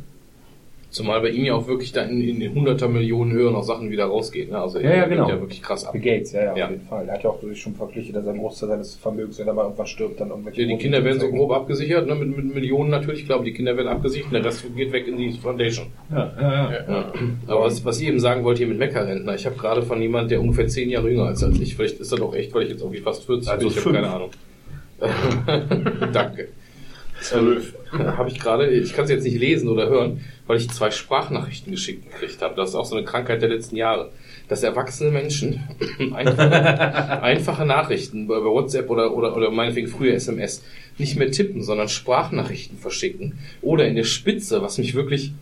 Zumal 0.91 1.21
bei 1.21 1.29
ihm 1.29 1.45
ja 1.45 1.53
auch 1.53 1.67
wirklich 1.67 1.91
da 1.91 2.01
in, 2.01 2.19
in 2.19 2.53
hunderter 2.55 2.87
Millionen 2.87 3.31
Höhe 3.31 3.51
noch 3.51 3.61
Sachen 3.63 3.91
wieder 3.91 4.05
rausgehen. 4.05 4.49
Ne? 4.49 4.59
Also 4.59 4.79
Ja, 4.79 4.89
ja, 4.89 4.95
er 5.03 5.09
genau. 5.09 5.29
ja 5.29 5.39
wirklich 5.39 5.61
krass 5.61 5.85
ab. 5.85 5.93
Bill 5.93 6.01
Gates, 6.01 6.31
ja, 6.31 6.45
ja, 6.45 6.57
Ja. 6.57 6.65
auf 6.65 6.71
jeden 6.71 6.87
Fall. 6.87 7.07
Er 7.07 7.13
hat 7.13 7.23
ja 7.23 7.29
auch 7.29 7.39
durch 7.39 7.61
schon 7.61 7.75
verpflichtet, 7.75 8.15
dass 8.15 8.25
er 8.25 8.31
einen 8.31 8.39
Großteil 8.39 8.69
seines 8.69 8.95
Vermögens, 8.95 9.37
wenn 9.37 9.47
er 9.47 9.53
mal 9.53 9.63
irgendwann 9.63 9.85
stirbt, 9.85 10.19
dann 10.19 10.29
irgendwelche... 10.29 10.63
Ja, 10.63 10.67
die 10.67 10.77
Kinder 10.77 11.03
werden 11.03 11.19
so 11.19 11.29
grob 11.29 11.51
abgesichert, 11.51 12.07
ne? 12.07 12.15
mit, 12.15 12.35
mit 12.35 12.55
Millionen 12.55 12.89
natürlich. 12.89 13.21
Ich 13.21 13.25
glaube, 13.27 13.45
die 13.45 13.53
Kinder 13.53 13.77
werden 13.77 13.87
abgesichert 13.87 14.33
der 14.33 14.43
Rest 14.43 14.65
geht 14.75 14.91
weg 14.91 15.07
in 15.07 15.17
die 15.17 15.31
Foundation. 15.33 15.87
Ja, 16.11 16.33
ja, 16.39 16.71
ja. 16.71 16.81
Ja. 16.87 17.13
Aber 17.47 17.65
was, 17.65 17.83
was 17.85 17.99
ich 18.01 18.07
eben 18.07 18.19
sagen 18.19 18.43
wollte 18.43 18.59
hier 18.59 18.67
mit 18.67 18.79
Meckerrentner, 18.79 19.35
ich 19.35 19.45
habe 19.45 19.55
gerade 19.57 19.83
von 19.83 20.01
jemand, 20.01 20.31
der 20.31 20.41
ungefähr 20.41 20.67
zehn 20.67 20.89
Jahre 20.89 21.09
jünger 21.09 21.31
ist 21.31 21.43
als 21.43 21.59
ich, 21.59 21.75
vielleicht 21.75 21.99
ist 21.99 22.11
das 22.11 22.21
auch 22.21 22.33
echt, 22.33 22.53
weil 22.53 22.63
ich 22.63 22.69
jetzt 22.69 22.81
irgendwie 22.81 23.01
fast 23.01 23.25
40 23.25 23.49
Also 23.49 23.67
bin, 23.67 23.77
ich 23.77 23.85
habe 23.85 23.95
keine 23.95 24.09
Ahnung. 24.09 24.29
Danke. 26.13 26.49
Zwölf. 27.21 27.75
habe 27.91 28.29
ich 28.29 28.39
gerade, 28.39 28.69
ich 28.69 28.93
kann 28.93 29.05
es 29.05 29.11
jetzt 29.11 29.23
nicht 29.23 29.39
lesen 29.39 29.67
oder 29.67 29.89
hören, 29.89 30.21
weil 30.47 30.57
ich 30.57 30.69
zwei 30.69 30.91
Sprachnachrichten 30.91 31.71
geschickt 31.71 32.11
gekriegt 32.11 32.41
habe. 32.41 32.55
Das 32.55 32.69
ist 32.69 32.75
auch 32.75 32.85
so 32.85 32.95
eine 32.95 33.05
Krankheit 33.05 33.41
der 33.41 33.49
letzten 33.49 33.75
Jahre. 33.75 34.11
Dass 34.47 34.63
erwachsene 34.63 35.11
Menschen 35.11 35.63
einfache, 36.13 37.21
einfache 37.23 37.65
Nachrichten 37.65 38.27
bei 38.27 38.39
bei 38.39 38.45
WhatsApp 38.45 38.89
oder, 38.89 39.13
oder, 39.13 39.35
oder 39.35 39.51
meinetwegen 39.51 39.87
früher 39.87 40.13
SMS 40.13 40.63
nicht 40.97 41.17
mehr 41.17 41.31
tippen, 41.31 41.61
sondern 41.61 41.87
Sprachnachrichten 41.87 42.77
verschicken. 42.77 43.39
Oder 43.61 43.87
in 43.87 43.95
der 43.95 44.03
Spitze, 44.05 44.61
was 44.61 44.77
mich 44.77 44.95
wirklich 44.95 45.33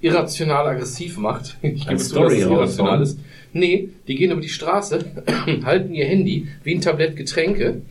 irrational 0.00 0.66
aggressiv 0.66 1.18
macht. 1.18 1.56
Ich 1.62 1.86
gebe 1.86 1.96
zu, 1.96 2.14
dass 2.14 2.32
es 2.32 2.40
Story 2.40 2.40
irrational 2.40 3.02
ist. 3.02 3.18
Nee, 3.52 3.90
die 4.06 4.14
gehen 4.14 4.30
über 4.30 4.40
die 4.40 4.48
Straße, 4.48 5.04
halten 5.64 5.94
ihr 5.94 6.06
Handy 6.06 6.48
wie 6.64 6.74
ein 6.74 6.80
Tablett 6.80 7.16
Getränke 7.16 7.82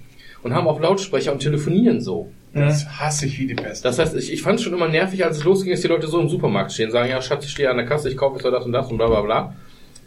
und 0.43 0.53
haben 0.53 0.67
auf 0.67 0.79
Lautsprecher 0.79 1.31
und 1.31 1.39
telefonieren 1.39 2.01
so. 2.01 2.31
Das 2.53 2.87
hasse 2.99 3.25
ich 3.27 3.37
wie 3.39 3.47
die 3.47 3.53
Pest. 3.55 3.85
Das 3.85 3.99
heißt, 3.99 4.15
ich, 4.15 4.31
ich 4.33 4.41
fand 4.41 4.57
es 4.59 4.63
schon 4.63 4.73
immer 4.73 4.87
nervig, 4.87 5.23
als 5.23 5.37
es 5.37 5.43
losging, 5.43 5.71
dass 5.71 5.81
die 5.81 5.87
Leute 5.87 6.07
so 6.07 6.19
im 6.19 6.29
Supermarkt 6.29 6.71
stehen, 6.71 6.89
sagen, 6.91 7.09
ja, 7.09 7.21
Schatz, 7.21 7.45
ich 7.45 7.51
stehe 7.51 7.69
an 7.69 7.77
der 7.77 7.85
Kasse, 7.85 8.09
ich 8.09 8.17
kaufe 8.17 8.35
jetzt 8.39 8.45
das 8.45 8.65
und 8.65 8.71
das 8.71 8.89
und 8.89 8.97
bla 8.97 9.07
bla 9.07 9.21
bla. 9.21 9.55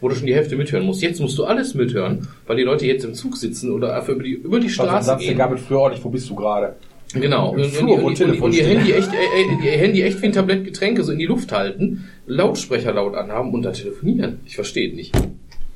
Wo 0.01 0.09
du 0.09 0.15
schon 0.15 0.25
die 0.25 0.33
Hälfte 0.33 0.55
mithören 0.55 0.83
musst. 0.85 1.01
Jetzt 1.03 1.19
musst 1.21 1.37
du 1.37 1.43
alles 1.45 1.75
mithören, 1.75 2.27
weil 2.47 2.57
die 2.57 2.63
Leute 2.63 2.87
jetzt 2.87 3.05
im 3.05 3.13
Zug 3.13 3.37
sitzen 3.37 3.71
oder 3.71 3.95
einfach 3.95 4.09
über 4.09 4.23
die, 4.23 4.31
über 4.31 4.59
die 4.59 4.65
Also 4.67 4.83
Straße 4.83 5.05
Satz, 5.05 5.21
gehen. 5.21 5.33
egal 5.33 5.51
mit 5.51 5.59
früher 5.59 5.79
ordentlich, 5.79 6.03
wo 6.03 6.09
bist 6.09 6.27
du 6.29 6.35
gerade? 6.35 6.75
Genau. 7.13 7.53
Im 7.53 7.61
Und, 7.61 7.65
Flur, 7.67 7.81
und, 7.83 7.89
wo 7.89 7.95
und, 7.97 8.05
und, 8.07 8.15
Telefon 8.15 8.49
und 8.49 8.55
ihr. 8.57 8.65
Handy 8.65 8.93
echt, 8.93 9.09
äh, 9.13 9.15
äh, 9.17 9.65
ihr 9.65 9.77
Handy 9.77 10.01
echt 10.01 10.19
wie 10.21 10.25
ein 10.25 10.31
Tablett 10.33 10.65
Getränke 10.65 11.03
so 11.03 11.11
in 11.11 11.19
die 11.19 11.25
Luft 11.27 11.51
halten, 11.51 12.05
Lautsprecher 12.25 12.93
laut 12.93 13.13
anhaben 13.15 13.53
und 13.53 13.61
da 13.61 13.71
telefonieren. 13.71 14.39
Ich 14.45 14.55
verstehe 14.55 14.93
nicht. 14.95 15.13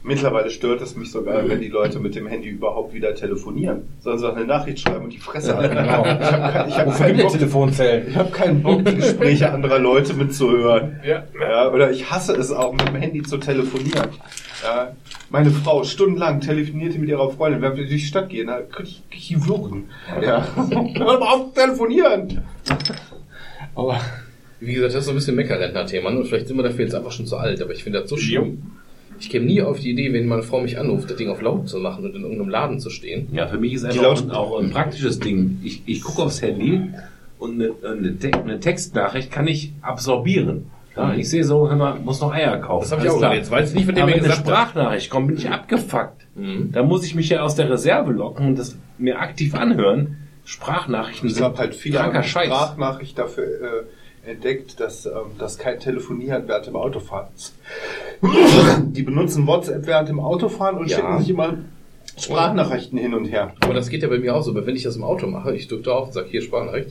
Mittlerweile 0.08 0.52
stört 0.52 0.82
es 0.82 0.96
mich 0.96 1.10
sogar, 1.10 1.50
wenn 1.50 1.60
die 1.62 1.68
Leute 1.68 2.00
mit 2.00 2.14
dem 2.16 2.28
Handy 2.28 2.50
überhaupt 2.50 2.94
wieder 2.94 3.16
telefonieren. 3.16 3.88
Sollen 4.02 4.20
sie 4.20 4.30
auch 4.30 4.36
eine 4.36 4.46
Nachricht 4.46 4.80
schreiben 4.80 5.06
und 5.06 5.14
die 5.14 5.18
Fresse 5.18 5.58
halten. 5.58 5.76
Genau. 5.76 6.06
Ich 6.06 6.32
habe 6.32 6.52
kein, 6.52 6.68
ich 6.70 6.78
hab 6.78 6.86
Wofür 6.86 7.06
keinen 7.08 7.18
Bock, 7.18 7.32
Telefonzellen? 7.32 8.08
ich 8.10 8.16
hab 8.16 8.32
keinen 8.32 8.62
Bock, 8.62 8.86
die 8.86 8.96
Gespräche 8.96 9.52
anderer 9.52 9.80
Leute 9.80 10.14
mitzuhören. 10.14 11.00
Ja. 11.04 11.24
Ja, 11.42 11.72
oder 11.72 11.90
ich 11.90 12.12
hasse 12.12 12.34
es 12.34 12.52
auch, 12.52 12.74
mit 12.74 12.88
dem 12.88 12.96
Handy 12.98 13.24
zu 13.24 13.38
telefonieren. 13.38 14.10
Ja, 14.64 14.92
meine 15.32 15.50
Frau 15.50 15.84
stundenlang 15.84 16.40
telefonierte 16.40 17.00
mit 17.00 17.10
ihrer 17.10 17.32
Freundin, 17.32 17.64
wenn 17.64 17.72
wir 17.72 17.78
durch 17.86 17.90
die 17.90 18.00
Stadt 18.00 18.30
gehen, 18.30 18.46
da 18.46 18.62
krieg 18.62 18.86
ich, 18.86 19.04
krieg 19.10 19.20
ich 19.20 19.28
die 19.30 19.48
Würgen. 19.48 19.86
Ja. 20.22 20.48
Hör 20.56 21.20
mal 21.20 21.28
auf 21.28 21.54
telefonieren! 21.56 22.44
Aber 23.74 24.00
Wie 24.60 24.74
gesagt, 24.74 24.94
das 24.94 25.00
ist 25.00 25.06
so 25.06 25.12
ein 25.12 25.16
bisschen 25.16 25.36
Meckerrentner-Thema. 25.36 26.10
Und 26.10 26.28
vielleicht 26.28 26.48
sind 26.48 26.58
wir 26.58 26.64
dafür 26.64 26.86
jetzt 26.86 26.94
einfach 26.94 27.12
schon 27.12 27.26
zu 27.26 27.38
alt, 27.38 27.60
aber 27.60 27.72
ich 27.74 27.84
finde 27.84 28.02
das 28.02 28.10
so 28.10 28.18
schlimm. 28.18 28.62
Ich 29.20 29.30
käme 29.30 29.46
nie 29.46 29.62
auf 29.62 29.80
die 29.80 29.92
Idee, 29.92 30.12
wenn 30.14 30.28
meine 30.28 30.44
Frau 30.44 30.62
mich 30.62 30.78
anruft, 30.78 31.10
das 31.10 31.18
Ding 31.18 31.30
auf 31.30 31.42
laut 31.42 31.68
zu 31.70 31.80
machen 31.80 32.06
und 32.06 32.16
in 32.16 32.22
irgendeinem 32.22 32.50
Laden 32.50 32.80
zu 32.80 32.90
stehen. 32.90 33.28
Ja, 33.32 33.48
für 33.48 33.58
mich 33.58 33.74
ist 33.74 33.86
einfach 33.86 34.04
auch, 34.04 34.32
auch 34.34 34.60
ein 34.60 34.72
praktisches 34.72 35.20
Ding. 35.20 35.60
Ich, 35.64 35.82
ich 35.86 36.02
gucke 36.02 36.24
aufs 36.24 36.42
Handy 36.42 36.82
und 37.40 37.62
eine, 37.62 37.72
eine, 37.88 38.18
Te 38.18 38.32
eine 38.34 38.60
Textnachricht 38.60 39.32
kann 39.32 39.48
ich 39.48 39.74
absorbieren. 39.82 40.72
Ja, 40.96 41.14
ich 41.14 41.30
sehe 41.30 41.44
so, 41.44 41.68
hör 41.70 41.76
mal, 41.76 41.96
muss 42.00 42.22
noch 42.22 42.34
Eier 42.34 42.58
kaufen. 42.58 42.84
Das 42.84 42.92
habe 42.94 43.04
ich 43.04 43.10
auch 43.10 43.18
klar. 43.18 43.36
Jetzt 43.36 43.52
weiß 43.52 43.70
ich 43.70 43.76
nicht, 43.76 43.86
von 43.86 43.96
dem 43.96 44.04
Aber 44.04 44.12
mir 44.12 44.18
wenn 44.18 44.24
eine 44.24 44.30
gesagt 44.30 44.48
hat. 44.48 44.70
Sprachnachricht 44.70 45.10
kommt, 45.10 45.28
bin 45.28 45.38
ich 45.38 45.50
abgefuckt. 45.50 46.26
Mhm. 46.36 46.70
Da 46.72 46.84
muss 46.84 47.06
ich 47.06 47.16
mich 47.16 47.30
ja 47.30 47.42
aus 47.42 47.56
der 47.56 47.70
Reserve 47.70 48.14
locken 48.14 48.48
und 48.48 48.60
das 48.60 48.78
mir 48.98 49.20
aktiv 49.20 49.56
anhören. 49.56 50.18
Sprachnachrichten 50.46 51.30
Ich 51.30 51.42
habe 51.42 51.58
halt 51.58 51.76
viele 51.76 51.98
kranker 51.98 52.24
Scheiß. 52.24 52.46
Sprachnachricht 52.46 53.18
dafür 53.20 53.44
äh, 53.44 53.84
entdeckt, 54.26 54.80
dass 54.80 55.06
ähm, 55.06 55.12
das 55.40 55.58
kein 55.58 55.80
Telefonieren 55.80 56.48
während 56.48 56.68
dem 56.68 56.76
Autofahren 56.76 57.28
ist. 57.36 57.54
Die 58.22 59.04
benutzen 59.04 59.46
WhatsApp 59.48 59.86
während 59.88 60.10
dem 60.10 60.20
Autofahren 60.20 60.78
und 60.78 60.90
Ja. 60.90 60.98
schicken 60.98 61.20
sich 61.20 61.30
immer 61.30 61.58
Sprachnachrichten 62.18 62.98
hin 62.98 63.14
und 63.14 63.26
her. 63.26 63.54
Aber 63.60 63.74
das 63.74 63.90
geht 63.90 64.02
ja 64.02 64.08
bei 64.08 64.18
mir 64.20 64.36
auch 64.36 64.42
so. 64.42 64.52
Aber 64.52 64.66
wenn 64.66 64.76
ich 64.76 64.84
das 64.84 64.96
im 64.96 65.04
Auto 65.04 65.28
mache, 65.28 65.56
ich 65.56 65.68
drücke 65.68 65.94
auf 65.94 66.08
und 66.08 66.14
sage, 66.14 66.28
hier 66.30 66.42
Sprachnachricht, 66.42 66.90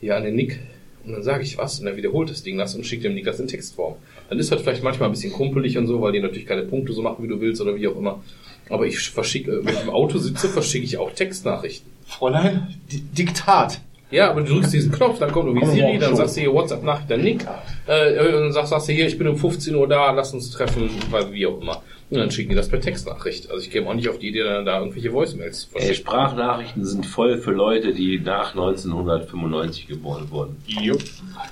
hier 0.00 0.16
an 0.16 0.24
den 0.24 0.34
Nick. 0.34 0.58
Und 1.04 1.12
dann 1.12 1.22
sage 1.22 1.42
ich 1.42 1.56
was 1.56 1.78
und 1.80 1.86
dann 1.86 1.96
wiederholt 1.96 2.28
das 2.30 2.42
Ding 2.42 2.58
das 2.58 2.74
und 2.74 2.84
schickt 2.84 3.04
dem 3.04 3.14
Nick 3.14 3.24
das 3.24 3.40
in 3.40 3.46
Textform. 3.46 3.94
Dann 4.28 4.38
ist 4.38 4.52
das 4.52 4.60
vielleicht 4.60 4.82
manchmal 4.82 5.08
ein 5.08 5.12
bisschen 5.12 5.32
kumpelig 5.32 5.78
und 5.78 5.86
so, 5.86 6.00
weil 6.02 6.12
die 6.12 6.20
natürlich 6.20 6.46
keine 6.46 6.62
Punkte 6.62 6.92
so 6.92 7.00
machen, 7.02 7.22
wie 7.24 7.28
du 7.28 7.40
willst 7.40 7.60
oder 7.62 7.74
wie 7.76 7.88
auch 7.88 7.96
immer. 7.96 8.22
Aber 8.68 8.86
ich 8.86 8.98
verschicke, 9.08 9.60
wenn 9.64 9.74
ich 9.74 9.82
im 9.82 9.90
Auto 9.90 10.18
sitze, 10.18 10.48
verschicke 10.48 10.84
ich 10.84 10.98
auch 10.98 11.12
Textnachrichten. 11.12 11.90
Fräulein, 12.06 12.74
Di 12.92 13.00
Diktat. 13.00 13.80
Ja, 14.10 14.30
aber 14.30 14.40
du 14.40 14.54
drückst 14.54 14.72
diesen 14.72 14.90
Knopf, 14.90 15.18
dann 15.18 15.30
kommt 15.32 15.48
irgendwie 15.48 15.66
Siri, 15.66 15.98
dann 15.98 16.16
sagst 16.16 16.36
du 16.36 16.40
hier 16.40 16.52
WhatsApp-Nachricht 16.52 17.12
an 17.12 17.20
Nick, 17.20 17.46
äh, 17.86 18.18
und 18.26 18.32
dann 18.40 18.52
sagst, 18.52 18.70
sagst 18.70 18.88
du 18.88 18.92
hier, 18.92 19.06
ich 19.06 19.18
bin 19.18 19.28
um 19.28 19.36
15 19.36 19.74
Uhr 19.74 19.86
da, 19.86 20.10
lass 20.12 20.32
uns 20.32 20.50
treffen, 20.50 20.88
weil 21.10 21.30
wie 21.32 21.46
auch 21.46 21.60
immer. 21.60 21.82
Und 22.10 22.16
dann 22.18 22.30
schicken 22.30 22.48
die 22.48 22.54
das 22.56 22.70
per 22.70 22.80
Textnachricht. 22.80 23.50
Also 23.50 23.62
ich 23.62 23.70
käme 23.70 23.86
auch 23.86 23.92
nicht 23.92 24.08
auf 24.08 24.18
die 24.18 24.28
Idee, 24.28 24.42
dann 24.42 24.64
da 24.64 24.78
irgendwelche 24.78 25.12
Voicemails 25.12 25.68
zu 25.68 25.76
Ey. 25.76 25.94
Sprachnachrichten 25.94 26.82
sind 26.86 27.04
voll 27.04 27.36
für 27.36 27.50
Leute, 27.50 27.92
die 27.92 28.18
nach 28.18 28.52
1995 28.54 29.88
geboren 29.88 30.26
wurden. 30.30 30.56
Jupp. 30.66 31.02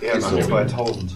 Eher 0.01 0.19
nach 0.19 0.31
so. 0.31 0.39
2000. 0.39 1.15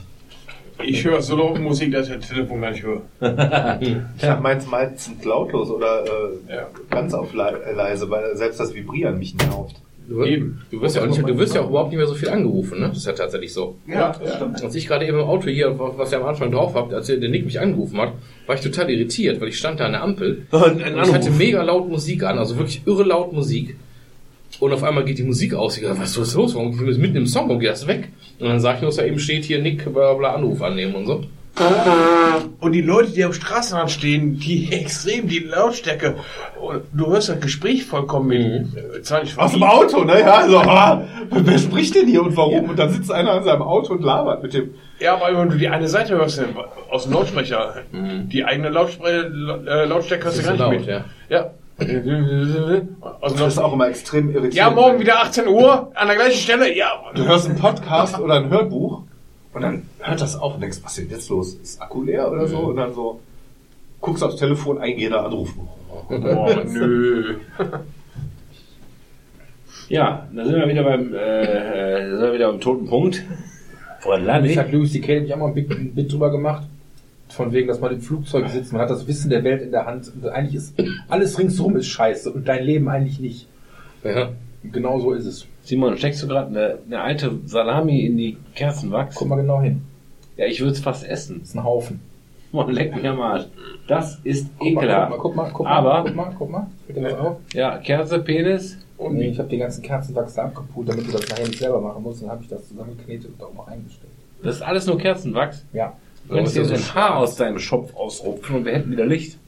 Ich 0.82 1.04
höre 1.04 1.22
so 1.22 1.36
laut 1.36 1.58
Musik, 1.58 1.92
dass 1.92 2.08
ich 2.08 2.16
das 2.16 2.28
Telefon 2.28 2.60
gar 2.60 2.70
nicht 2.72 2.82
höre. 2.82 3.00
Ich 4.18 4.24
habe 4.24 4.42
meins 4.42 4.66
meistens 4.66 5.24
lautlos 5.24 5.70
oder 5.70 6.04
äh, 6.04 6.54
Ja. 6.56 6.66
ganz 6.90 7.14
auf 7.14 7.32
le 7.32 7.62
äh, 7.64 7.72
leise, 7.72 8.10
weil 8.10 8.36
selbst 8.36 8.60
das 8.60 8.74
Vibrieren 8.74 9.18
mich 9.18 9.34
nervt. 9.36 9.76
Du, 10.10 10.24
Eben. 10.24 10.60
du 10.72 10.80
wirst 10.80 10.96
ja 10.96 11.02
auch 11.02 11.06
nicht, 11.06 11.22
du 11.22 11.38
wirst 11.38 11.54
ja 11.54 11.60
auch 11.60 11.68
überhaupt 11.68 11.90
nicht 11.90 11.98
mehr 11.98 12.06
so 12.08 12.14
viel 12.14 12.30
angerufen, 12.30 12.80
ne? 12.80 12.88
Das 12.88 12.98
ist 12.98 13.06
ja 13.06 13.12
tatsächlich 13.12 13.52
so. 13.52 13.76
Ja, 13.86 14.12
das 14.20 14.34
stimmt. 14.34 14.60
Als 14.60 14.74
ich 14.74 14.88
gerade 14.88 15.06
eben 15.06 15.20
im 15.20 15.24
Auto 15.24 15.48
hier, 15.48 15.72
was 15.78 16.10
ihr 16.10 16.18
am 16.18 16.26
Anfang 16.26 16.50
drauf 16.50 16.74
habt, 16.74 16.92
als 16.92 17.06
der 17.06 17.18
Nick 17.18 17.44
mich 17.44 17.60
angerufen 17.60 17.96
hat, 18.00 18.14
war 18.48 18.56
ich 18.56 18.60
total 18.60 18.90
irritiert, 18.90 19.40
weil 19.40 19.50
ich 19.50 19.58
stand 19.58 19.78
da 19.78 19.86
an 19.86 19.92
der 19.92 20.02
Ampel 20.02 20.46
und 20.50 20.80
ich 20.80 21.12
hatte 21.14 21.30
mega 21.30 21.62
laut 21.62 21.88
Musik 21.88 22.24
an, 22.24 22.38
also 22.38 22.56
wirklich 22.58 22.82
irre 22.86 23.04
laut 23.04 23.32
Musik. 23.32 23.76
Und 24.58 24.72
auf 24.72 24.82
einmal 24.82 25.04
geht 25.04 25.18
die 25.18 25.22
Musik 25.22 25.54
aus. 25.54 25.76
Ich 25.76 25.84
dachte, 25.84 26.00
was 26.00 26.16
ist 26.16 26.34
los? 26.34 26.56
Warum 26.56 26.76
das 26.84 26.98
mitten 26.98 27.16
im 27.16 27.26
Song? 27.26 27.46
Warum 27.46 27.60
geht 27.60 27.70
das 27.70 27.86
weg? 27.86 28.08
Und 28.40 28.48
dann 28.48 28.58
sag 28.58 28.76
ich 28.76 28.82
nur, 28.82 28.88
dass 28.88 28.96
da 28.96 29.04
eben 29.04 29.20
steht 29.20 29.44
hier 29.44 29.62
Nick, 29.62 29.84
bla 29.92 30.14
bla, 30.14 30.34
Anruf 30.34 30.60
annehmen 30.60 30.96
und 30.96 31.06
so. 31.06 31.24
Und 32.60 32.72
die 32.72 32.80
Leute, 32.80 33.10
die 33.12 33.24
am 33.24 33.32
Straßenrand 33.32 33.90
stehen, 33.90 34.38
die 34.38 34.72
extrem 34.72 35.28
die 35.28 35.40
Lautstärke. 35.40 36.16
Und 36.60 36.82
du 36.92 37.06
hörst 37.08 37.28
das 37.28 37.40
Gespräch 37.40 37.84
vollkommen 37.84 38.28
mit. 38.28 38.40
äh, 38.76 39.36
Aus 39.36 39.52
dem 39.52 39.62
Auto, 39.62 40.04
ne? 40.04 40.20
Ja, 40.20 40.46
so, 40.48 40.58
ah, 40.58 41.02
wer 41.30 41.58
spricht 41.58 41.94
denn 41.94 42.06
hier 42.06 42.22
und 42.22 42.36
warum? 42.36 42.70
Und 42.70 42.78
dann 42.78 42.90
sitzt 42.90 43.10
einer 43.10 43.32
an 43.32 43.44
seinem 43.44 43.62
Auto 43.62 43.92
und 43.94 44.02
labert 44.02 44.42
mit 44.42 44.54
dem. 44.54 44.74
Ja, 45.00 45.14
aber 45.14 45.38
wenn 45.38 45.48
du 45.50 45.56
die 45.58 45.68
eine 45.68 45.88
Seite 45.88 46.14
hörst, 46.14 46.40
aus 46.90 47.04
dem 47.04 47.12
Lautsprecher, 47.12 47.74
die 47.92 48.44
eigene 48.44 48.68
Lautsprecher, 48.68 49.24
äh, 49.66 49.84
Lautstärke 49.86 50.24
hörst 50.26 50.38
du 50.38 50.42
gar 50.42 50.52
nicht 50.52 50.62
so 50.62 50.68
mit. 50.70 50.86
laut, 50.86 51.04
Ja. 51.28 51.50
Aus 53.22 53.32
dem 53.32 53.40
Das 53.40 53.52
ist 53.54 53.58
auch 53.58 53.72
immer 53.72 53.88
extrem 53.88 54.28
irritierend. 54.28 54.54
Ja, 54.54 54.68
morgen 54.70 55.00
wieder 55.00 55.20
18 55.22 55.48
Uhr, 55.48 55.90
an 55.94 56.08
der 56.08 56.16
gleichen 56.16 56.36
Stelle. 56.38 56.76
Ja, 56.76 56.90
Du 57.14 57.24
hörst 57.24 57.48
einen 57.48 57.58
Podcast 57.58 58.18
oder 58.20 58.34
ein 58.34 58.50
Hörbuch 58.50 59.02
und 59.52 59.62
dann 59.62 59.82
hört 59.98 60.20
das 60.20 60.36
auf 60.36 60.54
und 60.54 60.60
denkst, 60.60 60.78
was 60.82 60.98
ist 60.98 61.04
denn 61.04 61.16
jetzt 61.16 61.28
los? 61.28 61.54
Ist 61.54 61.80
Akku 61.82 62.02
leer 62.02 62.30
oder 62.30 62.46
so? 62.46 62.58
Und 62.58 62.76
dann 62.76 62.94
so, 62.94 63.20
guckst 64.00 64.22
aufs 64.22 64.36
Telefon, 64.36 64.78
eingehender 64.78 65.24
Anruf. 65.24 65.54
Boah, 66.08 66.64
nö. 66.64 67.36
Ja, 69.90 70.28
da 70.32 70.44
sind 70.44 70.54
wir 70.54 70.68
wieder 70.68 70.84
beim, 70.84 71.12
äh, 71.12 71.18
äh, 71.18 72.10
da 72.10 72.16
sind 72.16 72.26
wir 72.26 72.32
wieder 72.34 72.52
beim 72.52 72.60
toten 72.60 72.86
Punkt. 72.86 73.24
Voilà, 74.02 74.40
Ich 74.44 74.56
hat 74.56 74.70
Louis 74.70 74.92
C.K. 74.92 75.14
nämlich 75.14 75.34
auch 75.34 75.38
mal 75.38 75.48
ein 75.48 75.54
Bit, 75.54 75.70
ein 75.72 75.94
Bit 75.94 76.12
drüber 76.12 76.30
gemacht. 76.30 76.62
Von 77.28 77.52
wegen, 77.52 77.66
dass 77.66 77.80
man 77.80 77.92
im 77.92 78.00
Flugzeug 78.00 78.48
sitzt, 78.48 78.72
man 78.72 78.82
hat 78.82 78.90
das 78.90 79.08
Wissen 79.08 79.30
der 79.30 79.42
Welt 79.42 79.62
in 79.62 79.72
der 79.72 79.86
Hand. 79.86 80.12
Und 80.14 80.28
eigentlich 80.28 80.54
ist 80.54 80.74
alles 81.08 81.36
ringsherum 81.40 81.76
ist 81.76 81.88
scheiße 81.88 82.30
und 82.30 82.46
dein 82.46 82.64
Leben 82.64 82.88
eigentlich 82.88 83.18
nicht. 83.18 83.48
Ja. 84.04 84.30
Genau 84.62 85.00
so 85.00 85.12
ist 85.12 85.26
es. 85.26 85.46
Simon, 85.70 85.96
steckst 85.96 86.20
du 86.20 86.26
gerade 86.26 86.48
eine, 86.48 86.78
eine 86.84 87.00
alte 87.00 87.30
Salami 87.46 88.00
in 88.04 88.16
die 88.16 88.36
Kerzenwachs? 88.56 89.14
Guck 89.14 89.28
mal 89.28 89.36
genau 89.36 89.60
hin. 89.60 89.82
Ja, 90.36 90.46
ich 90.46 90.58
würde 90.58 90.72
es 90.72 90.80
fast 90.80 91.06
essen. 91.06 91.38
Das 91.38 91.50
ist 91.50 91.54
ein 91.54 91.62
Haufen. 91.62 92.00
Mann, 92.50 92.70
leck 92.72 92.92
mich 92.96 93.06
am 93.06 93.20
Arsch. 93.20 93.44
Das 93.86 94.18
ist 94.24 94.48
Guck 94.58 94.72
mal, 94.72 94.82
ekelhaft. 94.82 95.12
guck 95.20 95.36
mal, 95.36 95.44
guck 95.44 95.46
mal, 95.46 95.50
guck 95.52 95.66
mal, 95.66 95.70
Aber- 95.70 96.02
guck 96.08 96.16
mal, 96.16 96.34
guck 96.36 96.50
mal. 96.50 96.66
Dir 96.88 97.00
das 97.02 97.14
auf? 97.20 97.36
Ja, 97.54 97.78
Kerze, 97.78 98.18
Penis. 98.18 98.78
Und 98.98 99.14
nee, 99.14 99.28
ich 99.28 99.38
habe 99.38 99.48
den 99.48 99.60
ganzen 99.60 99.82
Kerzenwachs 99.82 100.34
da 100.34 100.42
abgepult, 100.46 100.88
damit 100.88 101.06
du 101.06 101.12
das 101.12 101.28
nachher 101.28 101.46
nicht 101.46 101.60
selber 101.60 101.80
machen 101.80 102.02
musst. 102.02 102.20
Dann 102.20 102.30
habe 102.30 102.42
ich 102.42 102.48
das 102.48 102.66
zusammengeknetet 102.68 103.30
und 103.38 103.40
auch 103.44 103.54
mal 103.54 103.72
eingestellt. 103.72 104.10
Das 104.42 104.56
ist 104.56 104.62
alles 104.62 104.86
nur 104.88 104.98
Kerzenwachs. 104.98 105.64
Ja. 105.72 105.92
Du 106.26 106.34
könntest 106.34 106.56
dir 106.56 106.64
so 106.64 106.74
ein 106.74 106.94
Haar 106.96 107.18
aus 107.18 107.36
deinem 107.36 107.60
Schopf 107.60 107.94
ausrupfen 107.94 108.56
und 108.56 108.64
wir 108.64 108.72
hätten 108.72 108.90
wieder 108.90 109.06
Licht. 109.06 109.38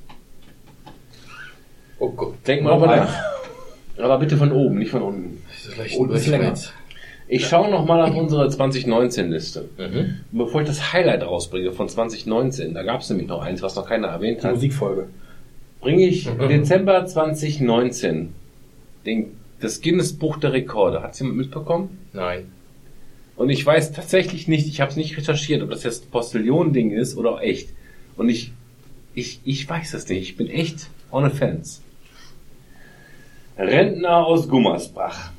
Oh 1.99 2.11
Gott. 2.11 2.35
Denk 2.47 2.63
mal 2.63 2.79
drüber 2.79 2.95
nach. 2.97 3.32
Aber 3.99 4.19
bitte 4.19 4.37
von 4.37 4.53
oben, 4.53 4.79
nicht 4.79 4.91
von 4.91 5.03
unten. 5.03 5.43
Und 5.99 6.11
ist 6.13 6.27
länger. 6.27 6.55
Ich 7.29 7.47
schaue 7.47 7.71
noch 7.71 7.87
mal 7.87 8.03
auf 8.03 8.15
unsere 8.15 8.47
2019-Liste. 8.49 9.69
Mhm. 9.79 10.21
Bevor 10.33 10.61
ich 10.63 10.67
das 10.67 10.93
Highlight 10.93 11.23
rausbringe 11.23 11.73
von 11.73 11.89
2019, 11.89 12.75
da 12.75 12.83
gab 12.83 13.01
es 13.01 13.09
nämlich 13.11 13.29
noch 13.29 13.41
eins, 13.43 13.63
was 13.63 13.75
noch 13.77 13.87
keiner 13.89 14.09
erwähnt 14.09 14.43
Die 14.43 14.47
hat, 14.47 14.55
Musikfolge. 14.55 15.07
bringe 15.81 16.07
ich 16.07 16.29
Dezember 16.49 17.07
2019 17.07 18.35
den, 19.07 19.27
das 19.61 19.81
Guinness 19.81 20.13
Buch 20.13 20.37
der 20.39 20.53
Rekorde. 20.53 21.03
Hat 21.03 21.19
jemand 21.19 21.39
mitbekommen? 21.39 21.99
Nein. 22.13 22.53
Und 23.37 23.49
ich 23.49 23.65
weiß 23.65 23.93
tatsächlich 23.93 24.47
nicht, 24.47 24.67
ich 24.67 24.81
habe 24.81 24.91
es 24.91 24.97
nicht 24.97 25.17
recherchiert, 25.17 25.63
ob 25.63 25.71
das 25.71 25.85
jetzt 25.85 26.05
ein 26.07 26.11
Postillon-Ding 26.11 26.91
ist 26.91 27.17
oder 27.17 27.33
auch 27.33 27.41
echt. 27.41 27.71
Und 28.17 28.29
ich, 28.29 28.53
ich, 29.15 29.41
ich 29.45 29.69
weiß 29.69 29.95
es 29.95 30.09
nicht. 30.09 30.23
Ich 30.23 30.37
bin 30.37 30.49
echt 30.49 30.89
on 31.11 31.25
a 31.25 31.31
fence. 31.31 31.83
Rentner 33.59 34.27
aus 34.27 34.49
Gummersbach 34.49 35.31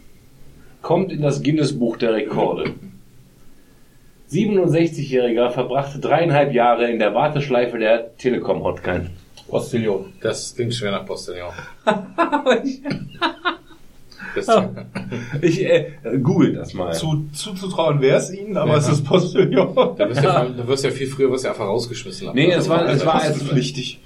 kommt 0.82 1.12
in 1.12 1.22
das 1.22 1.42
Guinness-Buch 1.42 1.98
der 1.98 2.14
Rekorde. 2.14 2.74
67-Jähriger 4.32 5.50
verbrachte 5.52 6.00
dreieinhalb 6.00 6.54
Jahre 6.54 6.90
in 6.90 7.00
der 7.00 7.14
Warteschleife 7.14 7.78
der 7.78 8.16
Telekom-Hotline. 8.18 9.10
Postillon. 9.48 10.14
Das 10.22 10.56
klingt 10.56 10.74
schwer 10.74 10.92
nach 10.92 11.06
Postillon. 11.06 11.54
Das, 14.36 14.48
Ich 15.42 15.64
äh, 15.64 15.92
google 16.24 16.54
das 16.54 16.74
mal. 16.74 16.94
Zu, 16.94 17.28
zuzutrauen 17.34 18.02
wäre 18.02 18.18
es 18.18 18.32
ihnen, 18.32 18.58
aber 18.58 18.78
es 18.78 18.88
ist 18.88 19.06
Postillon. 19.06 19.76
da, 19.76 20.10
wirst 20.10 20.24
du 20.24 20.28
ja, 20.28 20.46
da 20.46 20.68
wirst 20.68 20.84
ja 20.84 20.90
viel 20.90 21.06
früher 21.06 21.30
wirst 21.30 21.46
du 21.46 21.50
einfach 21.50 21.66
rausgeschmissen. 21.66 22.30
Nee, 22.34 22.50
es 22.52 22.68
war, 22.68 22.88
es 22.90 23.06
war, 23.06 23.24
es, 23.24 23.44
pflichtig. 23.44 24.00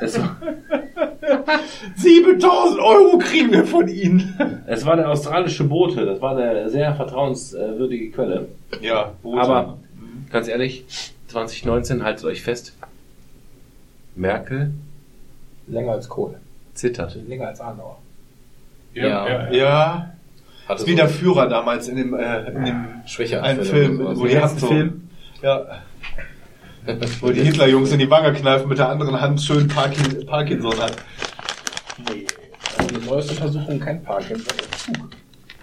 es, 0.00 0.18
war, 0.18 0.36
7000 1.96 2.80
Euro 2.80 3.18
kriegen 3.18 3.52
wir 3.52 3.64
von 3.64 3.88
ihnen. 3.88 4.62
es 4.66 4.84
war 4.84 4.96
der 4.96 5.10
australische 5.10 5.64
Bote. 5.64 6.04
Das 6.04 6.20
war 6.20 6.36
eine 6.36 6.68
sehr 6.70 6.94
vertrauenswürdige 6.94 8.10
Quelle. 8.10 8.48
Ja, 8.80 9.12
Bote. 9.22 9.40
Aber 9.40 9.78
ganz 10.30 10.48
ehrlich, 10.48 10.84
2019 11.28 12.04
haltet 12.04 12.24
euch 12.24 12.42
fest. 12.42 12.74
Merkel 14.14 14.72
Länger 15.66 15.92
als 15.92 16.08
Kohl. 16.08 16.36
zittert. 16.74 17.16
Länger 17.28 17.48
als 17.48 17.60
Adenauer. 17.60 17.98
Ja. 18.94 19.50
ja, 19.50 20.12
Hatte 20.66 20.82
ist 20.82 20.88
wie 20.88 20.94
der 20.94 21.08
Führer 21.08 21.48
damals 21.48 21.88
in 21.88 21.96
dem, 21.96 22.14
äh, 22.14 22.50
in 22.50 22.64
dem 22.64 22.86
Schwäche 23.04 23.42
einen 23.42 23.62
Film, 23.62 23.98
wo 23.98 24.24
die 24.24 24.40
so, 24.56 24.68
Film. 24.68 25.08
ja, 25.42 25.66
wo 27.20 27.30
die 27.30 27.42
Hitlerjungs 27.42 27.92
in 27.92 27.98
die 27.98 28.10
Wange 28.10 28.32
kneifen 28.32 28.68
mit 28.68 28.78
der 28.78 28.88
anderen 28.88 29.20
Hand 29.20 29.40
schön 29.40 29.66
Parkin, 29.68 30.24
Parkinson 30.26 30.78
hat. 30.78 30.92
Nee. 32.10 32.26
Also 32.78 32.94
die 32.98 33.06
neueste 33.06 33.32
Untersuchung 33.34 33.80
kein 33.80 34.02
Parkinson, 34.02 34.46
Entzug. 34.70 35.08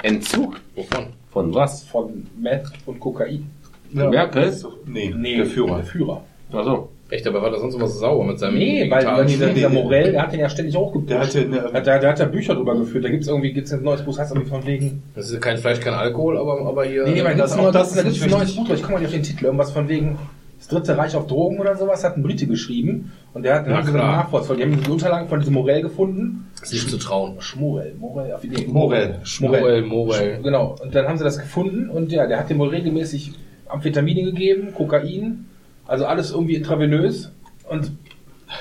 Entzug? 0.02 0.62
Wovon? 0.76 1.06
Von 1.32 1.54
was? 1.54 1.84
Von 1.84 2.28
Meth 2.40 2.68
und 2.86 3.00
Kokain. 3.00 3.50
Ja. 3.94 4.10
Merkel? 4.10 4.54
Nee, 4.86 5.14
Nee, 5.16 5.38
der 5.38 5.46
Führer. 5.46 5.78
Der 5.78 5.86
Führer. 5.86 6.24
Achso. 6.52 6.90
Echt, 7.10 7.28
aber 7.28 7.44
war 7.44 7.52
der 7.52 7.60
sonst 7.60 7.76
immer 7.76 7.88
so 7.88 8.00
sauer 8.00 8.26
mit 8.26 8.40
seinem 8.40 8.56
Nee, 8.58 8.90
weil, 8.90 9.06
weil 9.06 9.26
dieser, 9.26 9.70
Morell, 9.70 10.14
der 10.14 10.24
hat 10.24 10.32
den 10.34 10.40
ja 10.40 10.50
ständig 10.50 10.76
hochgepusht. 10.76 11.12
Der 11.12 11.20
hatte 11.20 11.42
eine, 11.42 11.62
der, 11.72 11.82
der, 11.82 12.00
der 12.00 12.10
hat 12.10 12.18
ja 12.20 12.26
Bücher 12.26 12.56
drüber 12.56 12.76
geführt. 12.76 13.06
Da 13.06 13.10
gibt's 13.10 13.28
irgendwie, 13.28 13.54
gibt's 13.54 13.72
ein 13.72 13.84
neues 13.84 14.02
Buch, 14.04 14.18
heißt 14.18 14.32
irgendwie 14.32 14.50
von 14.50 14.66
wegen. 14.66 15.04
Das 15.14 15.30
ist 15.30 15.40
kein 15.40 15.58
Fleisch, 15.60 15.80
kein 15.80 15.94
Alkohol, 15.94 16.40
aber, 16.40 16.66
aber 16.66 16.86
hier. 16.86 17.04
Nee, 17.04 17.12
nee, 17.12 17.24
weil 17.24 17.36
das- 17.36 17.52
das, 17.52 17.60
auch 17.60 17.68
auch 17.68 17.72
das 17.72 17.94
das, 17.94 18.02
da 18.04 18.10
ist 18.10 18.20
gibt's 18.20 18.34
ein 18.34 18.40
neues 18.40 18.56
Buch. 18.56 18.68
Ich 18.70 18.82
komme 18.82 18.94
mal 18.96 19.00
nicht 19.02 19.08
auf 19.10 19.14
den 19.14 19.22
Titel. 19.24 19.46
Irgendwas 19.46 19.72
von 19.72 19.88
wegen 19.88 20.18
das 20.64 20.70
dritte 20.70 20.98
Reich 20.98 21.16
auf 21.16 21.28
Drogen 21.28 21.60
oder 21.60 21.76
sowas, 21.76 22.06
hat 22.06 22.16
ein 22.16 22.24
Brite 22.24 22.48
geschrieben. 22.48 23.12
Und 23.34 23.44
der 23.44 23.56
hat, 23.56 23.66
dann 23.66 23.72
Na 23.74 23.78
haben 23.80 23.86
sie 23.86 23.92
so 23.92 23.98
eine 23.98 24.08
klar. 24.08 24.24
Nachwort 24.24 24.46
von, 24.46 24.56
die 24.56 24.64
haben 24.64 24.82
die 24.82 24.90
Unterlagen 24.90 25.28
von 25.28 25.40
diesem 25.40 25.54
Morell 25.56 25.82
gefunden. 25.82 26.48
ist 26.62 26.72
nicht 26.72 26.90
zu 26.90 26.98
trauen. 26.98 27.36
Schmorell, 27.40 27.96
Morell, 28.00 28.34
auf 28.34 28.44
Idee. 28.46 28.66
Morell. 28.68 29.20
Morell, 29.42 29.82
Morell. 29.82 30.40
Genau. 30.42 30.76
Und 30.82 30.96
dann 30.96 31.08
haben 31.08 31.18
sie 31.18 31.26
das 31.26 31.38
gefunden 31.38 31.90
und 31.90 32.14
ja, 32.14 32.28
der 32.28 32.40
hat 32.40 32.50
dem 32.50 32.60
wohl 32.60 32.70
regelmäßig 32.70 33.34
Amphetamine 33.68 34.24
gegeben, 34.24 34.74
Kokain, 34.74 35.48
also 35.86 36.06
alles 36.06 36.32
irgendwie 36.32 36.56
intravenös. 36.56 37.32
Und 37.70 37.92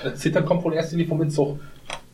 das 0.02 0.18
Zittern 0.18 0.44
kommt 0.44 0.64
wohl 0.64 0.74
erst 0.74 0.92
in 0.92 0.98
die 0.98 1.04
vom 1.04 1.22
Entzug, 1.22 1.60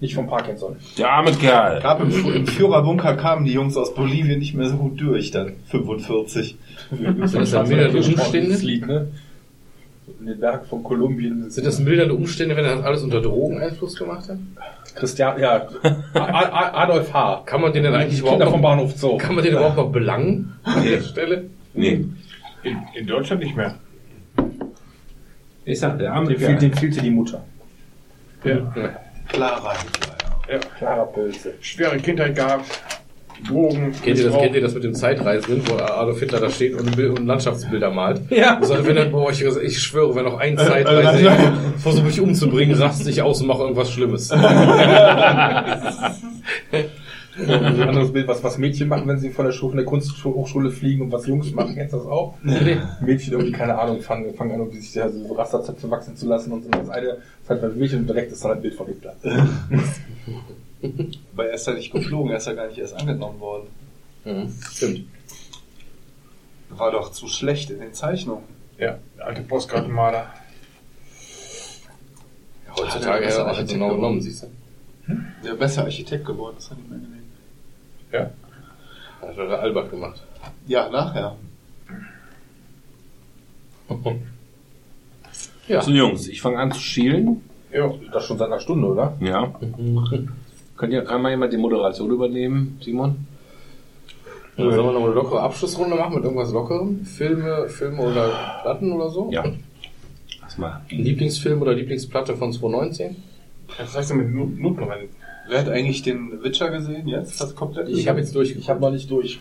nicht 0.00 0.14
vom 0.14 0.26
Parkinson. 0.26 0.76
Der 0.98 1.10
arme 1.10 1.32
Kerl. 1.32 1.80
gab 1.80 2.00
im, 2.02 2.10
im 2.34 2.46
Führerbunker 2.46 3.14
kamen 3.16 3.46
die 3.46 3.52
Jungs 3.52 3.74
aus 3.78 3.94
Bolivien 3.94 4.38
nicht 4.38 4.54
mehr 4.54 4.68
so 4.68 4.76
gut 4.76 5.00
durch, 5.00 5.30
dann 5.30 5.54
45. 5.68 6.58
Sind 6.90 7.34
das 7.34 7.50
dann 7.52 7.68
mildernde 7.68 7.98
Umstände? 7.98 8.50
Das 8.50 8.62
Lied, 8.62 8.86
ne? 8.86 9.08
In 10.20 10.26
den 10.26 10.40
Bergen 10.40 10.66
von 10.66 10.82
Kolumbien. 10.82 11.50
Sind 11.50 11.66
das 11.66 11.78
mildernde 11.78 12.14
Umstände, 12.14 12.56
wenn 12.56 12.64
er 12.64 12.76
das 12.76 12.84
alles 12.84 13.02
unter 13.02 13.20
Drogeneinfluss 13.20 13.96
gemacht 13.96 14.28
hat? 14.28 14.38
Christian, 14.94 15.38
ja, 15.40 15.68
Adolf 16.14 17.12
H. 17.12 17.42
Kann 17.46 17.60
man 17.60 17.72
den 17.72 17.84
denn 17.84 17.94
eigentlich 17.94 18.20
überhaupt 18.20 18.38
Kinder 18.40 18.50
vom 18.50 18.60
noch, 18.60 18.68
Bahnhof 18.68 18.96
Zoo. 18.96 19.16
kann 19.16 19.34
man 19.34 19.44
den 19.44 19.54
überhaupt 19.54 19.76
noch 19.76 19.92
belangen 19.92 20.58
an 20.64 20.82
der 20.82 21.00
Stelle? 21.02 21.50
Nee. 21.74 22.04
In, 22.62 22.78
in 22.94 23.06
Deutschland 23.06 23.42
nicht 23.42 23.56
mehr. 23.56 23.76
Ich 25.64 25.78
sag, 25.78 25.98
der 25.98 26.12
arme 26.12 26.34
Kerl. 26.34 26.56
dem 26.56 26.72
fehlte 26.72 27.00
die 27.00 27.10
Mutter. 27.10 27.44
Clara 29.28 29.72
Hitler, 29.74 30.16
ja. 30.48 30.58
Klarer 30.78 31.06
Pölze. 31.06 31.54
Schwere 31.60 31.98
Kindheit 31.98 32.34
gehabt. 32.34 32.80
Drogen. 33.46 33.92
Kennt 34.02 34.18
ihr, 34.18 34.30
das, 34.30 34.38
kennt 34.38 34.54
ihr 34.54 34.60
das 34.60 34.74
mit 34.74 34.84
dem 34.84 34.94
Zeitreisenden, 34.94 35.62
wo 35.68 35.74
Adolf 35.76 36.20
Hitler 36.20 36.40
da 36.40 36.50
steht 36.50 36.74
und, 36.74 36.96
Bild- 36.96 37.18
und 37.18 37.26
Landschaftsbilder 37.26 37.90
malt? 37.90 38.20
Ja. 38.30 38.58
Und 38.58 38.66
sagt, 38.66 38.86
wenn 38.86 38.96
er, 38.96 39.06
boah, 39.06 39.30
ich, 39.30 39.42
ich 39.42 39.78
schwöre, 39.80 40.14
wenn 40.14 40.24
noch 40.24 40.38
ein 40.38 40.58
äh, 40.58 40.82
äh, 40.82 41.52
versuche 41.78 42.04
mich 42.04 42.20
umzubringen, 42.20 42.76
raste 42.76 43.08
ich 43.10 43.22
aus 43.22 43.40
und 43.40 43.46
mache 43.46 43.62
irgendwas 43.62 43.90
Schlimmes. 43.90 44.30
Ein 47.38 47.82
anderes 47.82 48.12
Bild, 48.12 48.26
was, 48.26 48.42
was 48.42 48.58
Mädchen 48.58 48.88
machen, 48.88 49.06
wenn 49.06 49.18
sie 49.18 49.30
von 49.30 49.44
der 49.44 49.52
Schule, 49.52 49.70
von 49.70 49.76
der 49.76 49.86
Kunsthochschule 49.86 50.70
fliegen 50.70 51.02
und 51.02 51.12
was 51.12 51.24
Jungs 51.28 51.52
machen, 51.52 51.76
kennst 51.76 51.92
du 51.92 51.98
das 51.98 52.06
auch? 52.06 52.34
Mädchen 53.00 53.32
irgendwie, 53.34 53.52
keine 53.52 53.78
Ahnung, 53.78 54.00
fangen, 54.00 54.34
fangen 54.34 54.52
an, 54.52 54.58
irgendwie 54.58 54.80
sich 54.80 54.94
ja 54.94 55.08
so 55.08 55.32
Rasterzöpfe 55.34 55.88
wachsen 55.88 56.16
zu 56.16 56.26
lassen 56.26 56.50
und 56.50 56.64
so. 56.64 56.70
Das 56.70 56.90
eine 56.90 57.06
ist 57.08 57.48
halt 57.48 57.60
bei 57.60 57.68
Mädchen 57.68 58.00
und 58.00 58.08
direkt 58.08 58.32
ist 58.32 58.44
dann 58.44 58.52
ein 58.52 58.60
Bild 58.60 58.74
von 58.74 58.88
Hitler. 58.88 59.14
Aber 61.32 61.46
er 61.46 61.54
ist 61.54 61.66
ja 61.66 61.74
nicht 61.74 61.92
geflogen, 61.92 62.30
er 62.30 62.38
ist 62.38 62.46
ja 62.46 62.54
gar 62.54 62.68
nicht 62.68 62.78
erst 62.78 62.94
angenommen 62.94 63.40
worden. 63.40 63.68
Mhm, 64.24 64.54
Stimmt. 64.70 65.06
War 66.70 66.92
doch 66.92 67.10
zu 67.12 67.28
schlecht 67.28 67.70
in 67.70 67.80
den 67.80 67.94
Zeichnungen. 67.94 68.44
Ja, 68.78 68.98
der 69.16 69.26
alte 69.26 69.42
Postkartenmaler. 69.42 70.32
Heutzutage 72.70 73.24
Ja, 73.24 73.26
das 73.26 73.32
ist 73.32 73.38
er 73.38 73.46
Architekt 73.46 73.72
genau 73.72 73.94
genommen, 73.94 74.20
siehst 74.20 74.42
du? 74.44 74.46
Der 75.44 75.54
besser 75.54 75.84
Architekt 75.84 76.26
geworden, 76.26 76.56
das 76.56 76.70
hat 76.70 76.78
ihm 76.78 76.92
angenehm. 76.92 78.30
Hat 79.20 79.36
er 79.36 79.60
Albert 79.60 79.90
gemacht. 79.90 80.22
Ja, 80.66 80.88
nachher. 80.88 81.36
Ja. 85.66 85.82
So 85.82 85.90
Jungs, 85.90 86.28
ich 86.28 86.40
fange 86.40 86.58
an 86.58 86.72
zu 86.72 86.80
schielen. 86.80 87.42
Ja. 87.72 87.92
Das 88.12 88.24
schon 88.26 88.38
seit 88.38 88.48
einer 88.48 88.60
Stunde, 88.60 88.86
oder? 88.86 89.16
Ja. 89.20 89.52
Könnt 90.78 90.92
ihr, 90.92 91.02
kann 91.02 91.20
mal 91.20 91.30
jemand 91.30 91.52
die 91.52 91.56
Moderation 91.56 92.10
übernehmen, 92.10 92.78
Simon? 92.82 93.26
Sollen 94.56 94.70
wir 94.70 94.92
noch 94.92 95.04
eine 95.04 95.14
lockere 95.14 95.40
Abschlussrunde 95.40 95.96
machen 95.96 96.14
mit 96.14 96.24
irgendwas 96.24 96.52
Lockerem? 96.52 97.04
Filme, 97.04 97.68
Filme 97.68 98.00
oder 98.00 98.60
Platten 98.62 98.92
oder 98.92 99.10
so? 99.10 99.28
Ja. 99.32 99.44
Lass 100.40 100.58
mal. 100.58 100.82
Lieblingsfilm 100.88 101.62
oder 101.62 101.74
Lieblingsplatte 101.74 102.36
von 102.36 102.52
2019? 102.52 103.16
Was 103.76 103.92
sagst 103.92 104.10
du 104.10 104.14
mit 104.14 104.32
Notmoment? 104.32 105.10
Wer 105.48 105.60
hat 105.60 105.68
eigentlich 105.68 106.02
den 106.02 106.42
Witcher 106.42 106.70
gesehen 106.70 107.08
jetzt? 107.08 107.40
Das 107.40 107.54
komplett? 107.54 107.88
Ich 107.88 108.08
habe 108.08 108.20
jetzt 108.20 108.34
durch. 108.34 108.54
Ich 108.56 108.68
habe 108.68 108.80
noch 108.80 108.90
nicht 108.90 109.10
durch. 109.10 109.40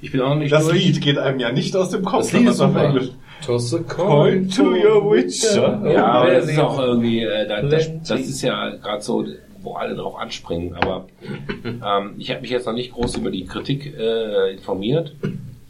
Ich 0.00 0.10
bin 0.10 0.20
auch 0.20 0.30
noch 0.30 0.36
nicht 0.36 0.52
das 0.52 0.66
durch. 0.66 0.84
Lied 0.84 1.00
geht 1.00 1.18
einem 1.18 1.38
ja 1.38 1.52
nicht 1.52 1.76
aus 1.76 1.90
dem 1.90 2.04
Kopf. 2.04 2.22
Das 2.22 2.32
Lied 2.32 2.48
ist 2.48 2.60
auf. 2.60 2.74
Englisch. 2.74 3.10
Toss 3.44 3.74
a 3.74 3.78
Coin 3.78 4.48
to 4.48 4.62
your 4.70 5.12
Witcher. 5.12 5.82
Ja, 5.92 6.06
aber 6.06 6.30
das 6.30 6.48
ist 6.48 6.58
auch 6.58 6.78
irgendwie, 6.78 7.22
äh, 7.22 7.46
da, 7.46 7.62
das, 7.62 7.90
das 8.06 8.20
ist 8.20 8.42
ja 8.42 8.70
gerade 8.76 9.02
so, 9.02 9.24
wo 9.62 9.74
alle 9.74 9.94
drauf 9.94 10.16
anspringen. 10.16 10.74
Aber 10.74 11.06
ähm, 11.64 12.14
ich 12.18 12.30
habe 12.30 12.40
mich 12.40 12.50
jetzt 12.50 12.66
noch 12.66 12.72
nicht 12.72 12.92
groß 12.92 13.16
über 13.16 13.30
die 13.30 13.44
Kritik 13.44 13.94
äh, 13.96 14.52
informiert. 14.52 15.14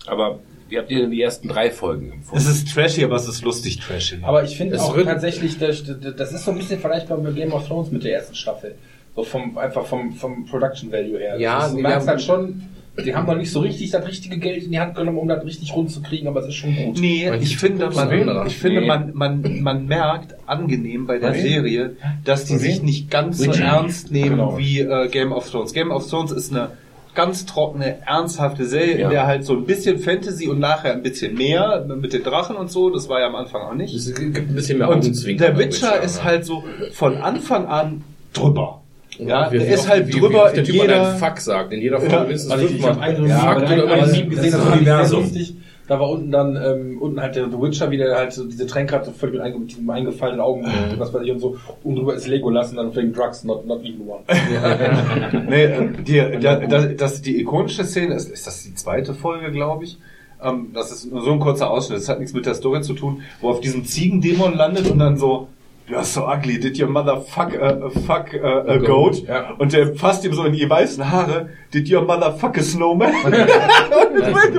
Aber 0.06 0.40
wie 0.68 0.78
habt 0.78 0.90
ihr 0.90 1.00
denn 1.00 1.10
die 1.10 1.20
ersten 1.20 1.48
drei 1.48 1.70
Folgen 1.70 2.06
Es 2.06 2.14
empfunden? 2.14 2.48
ist 2.48 2.72
trashy, 2.72 3.04
aber 3.04 3.16
es 3.16 3.28
ist 3.28 3.44
lustig 3.44 3.78
trashy. 3.78 4.18
Aber 4.22 4.42
ich 4.42 4.56
finde 4.56 4.76
Es 4.76 4.82
auch 4.82 4.96
tatsächlich, 4.96 5.58
das, 5.58 5.84
das 6.16 6.32
ist 6.32 6.44
so 6.44 6.50
ein 6.50 6.56
bisschen 6.56 6.80
vergleichbar 6.80 7.18
mit 7.18 7.36
Game 7.36 7.52
of 7.52 7.66
Thrones 7.68 7.90
mit 7.90 8.04
der 8.04 8.14
ersten 8.14 8.34
Staffel. 8.34 8.74
So 9.14 9.22
vom, 9.22 9.58
einfach 9.58 9.84
vom, 9.84 10.14
vom 10.14 10.46
Production 10.46 10.90
Value 10.90 11.18
her. 11.18 11.38
Ja, 11.38 11.58
das 11.58 11.68
ist, 11.68 11.76
du 11.76 11.82
merkst 11.82 12.06
ja, 12.06 12.12
halt 12.12 12.22
schon, 12.22 12.62
die 13.04 13.14
haben 13.14 13.26
noch 13.26 13.36
nicht 13.36 13.50
so 13.50 13.60
richtig 13.60 13.90
das 13.90 14.06
richtige 14.06 14.36
Geld 14.38 14.64
in 14.64 14.70
die 14.72 14.78
Hand 14.78 14.94
genommen, 14.96 15.16
um 15.18 15.26
das 15.28 15.44
richtig 15.44 15.74
rund 15.74 15.90
zu 15.90 16.02
kriegen, 16.02 16.28
aber 16.28 16.40
es 16.40 16.48
ist 16.48 16.56
schon 16.56 16.74
gut. 16.76 16.98
Nee, 17.00 17.26
Weil 17.30 17.42
ich 17.42 17.56
finde, 17.56 17.88
man, 17.90 18.46
ich 18.46 18.56
finde 18.58 18.80
Nee. 18.82 18.86
man, 18.86 19.10
man, 19.14 19.62
man 19.62 19.86
merkt 19.86 20.34
angenehm 20.46 21.06
bei 21.06 21.18
der 21.18 21.34
wem? 21.34 21.40
Serie, 21.42 21.96
dass 22.24 22.44
die 22.44 22.54
Bei 22.54 22.58
sich 22.58 22.82
nicht 22.82 23.10
ganz 23.10 23.38
so 23.38 23.50
Richie. 23.50 23.62
ernst 23.62 24.10
nehmen 24.12 24.30
Genau. 24.36 24.58
wie 24.58 24.80
äh, 24.80 25.08
Game 25.08 25.32
of 25.32 25.48
Thrones. 25.50 25.72
Game 25.72 25.90
of 25.90 26.06
Thrones 26.08 26.32
ist 26.32 26.50
eine 26.52 26.70
ganz 27.14 27.44
trockene, 27.46 27.98
ernsthafte 28.06 28.66
Serie, 28.66 28.98
Ja. 28.98 29.04
in 29.04 29.10
der 29.10 29.26
halt 29.26 29.44
so 29.44 29.54
ein 29.54 29.64
bisschen 29.64 29.98
Fantasy 29.98 30.48
und 30.48 30.58
nachher 30.60 30.92
ein 30.92 31.02
bisschen 31.02 31.34
mehr 31.34 31.86
mit 31.98 32.12
den 32.12 32.22
Drachen 32.22 32.56
und 32.56 32.70
so. 32.70 32.90
Das 32.90 33.08
war 33.08 33.20
ja 33.20 33.26
am 33.26 33.34
Anfang 33.36 33.62
auch 33.62 33.74
nicht. 33.74 33.94
Es 33.94 34.14
gibt 34.14 34.36
ein 34.36 34.54
bisschen 34.54 34.78
mehr 34.78 34.88
Und 34.90 35.04
der 35.40 35.58
Witcher 35.58 36.00
ist 36.02 36.24
halt 36.24 36.44
so 36.44 36.62
von 36.92 37.16
Anfang 37.18 37.66
an 37.66 38.02
drüber. 38.32 38.80
Ja, 39.18 39.50
Wie- 39.52 39.58
der 39.58 39.68
wie 39.68 39.72
ist 39.72 39.88
halt 39.88 40.08
wie, 40.08 40.12
drüber 40.18 40.48
wie 40.50 40.54
der 40.54 40.58
in 40.58 40.64
Typ 40.64 40.74
jeder... 40.74 41.14
Fuck 41.16 41.38
sagt. 41.38 41.72
In 41.72 41.80
jeder 41.80 41.98
Folge 42.00 42.14
Ja. 42.14 42.20
mindestens 42.22 42.50
Also 42.52 42.64
ich, 42.66 42.76
ich 42.78 42.82
habe 42.86 42.94
fünfmal. 43.14 43.64
einen, 43.64 43.82
oder 43.82 43.96
das- 43.98 44.12
Meme 44.12 44.28
gesehen, 44.28 44.52
das 44.52 44.64
das 44.64 44.72
Universum. 44.74 45.20
lustig. 45.22 45.54
Da 45.88 45.98
war 46.00 46.08
unten 46.08 46.30
dann, 46.30 46.56
ähm, 46.56 46.98
unten 47.02 47.20
halt 47.20 47.34
der 47.34 47.50
The 47.50 47.60
Witcher, 47.60 47.90
wie 47.90 47.96
der 47.98 48.16
halt 48.16 48.32
so 48.32 48.44
diese 48.44 48.66
Tränke 48.66 48.94
hat, 48.94 49.04
so 49.04 49.10
völlig 49.10 49.34
mit, 49.34 49.42
einge 49.42 49.58
mit 49.58 49.90
eingefallenen 49.90 50.40
Augen 50.40 50.64
und 50.64 50.98
was 50.98 51.12
weiß 51.12 51.22
ich 51.24 51.30
und 51.32 51.40
so. 51.40 51.56
Und 51.82 51.96
drüber 51.96 52.14
ist 52.14 52.26
Legolas 52.28 52.70
und 52.70 52.76
dann 52.76 52.92
fliegen 52.92 53.12
Drugs, 53.12 53.42
not, 53.44 53.66
not 53.66 53.80
even 53.84 54.06
one. 54.08 54.20
nee, 55.48 55.64
äh, 55.64 55.88
die, 56.06 56.40
da, 56.40 56.56
da, 56.56 56.82
das, 56.86 57.20
die 57.20 57.40
ikonische 57.40 57.84
Szene 57.84 58.14
ist, 58.14 58.30
ist 58.30 58.46
das 58.46 58.62
die 58.62 58.74
zweite 58.74 59.12
Folge, 59.12 59.50
glaube 59.50 59.84
ich. 59.84 59.98
Ähm, 60.42 60.68
das 60.72 60.92
ist 60.92 61.10
nur 61.12 61.22
so 61.22 61.32
ein 61.32 61.40
kurzer 61.40 61.70
Ausschnitt, 61.70 61.98
das 61.98 62.08
hat 62.08 62.20
nichts 62.20 62.32
mit 62.32 62.46
der 62.46 62.54
Story 62.54 62.80
zu 62.82 62.94
tun, 62.94 63.22
wo 63.40 63.50
auf 63.50 63.60
diesem 63.60 63.84
Ziegendämon 63.84 64.54
landet 64.56 64.88
und 64.90 64.98
dann 64.98 65.16
so, 65.16 65.48
you're 65.88 66.04
so 66.04 66.26
ugly, 66.26 66.58
did 66.58 66.78
your 66.78 66.88
mother 66.88 67.20
fuck 67.20 67.54
a, 67.54 67.86
a 67.86 67.90
fuck 67.90 68.32
a, 68.34 68.74
a 68.74 68.78
goat? 68.78 69.26
Ja. 69.26 69.52
Und 69.58 69.72
der 69.72 69.94
fasst 69.94 70.24
ihm 70.24 70.32
so 70.34 70.44
in 70.44 70.52
die 70.52 70.68
weißen 70.68 71.10
Haare, 71.10 71.50
did 71.72 71.90
your 71.90 72.02
mother 72.02 72.32
fuck 72.34 72.58
a 72.58 72.62
snowman? 72.62 73.12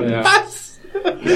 Ja. 0.08 0.24
Was? 0.24 0.64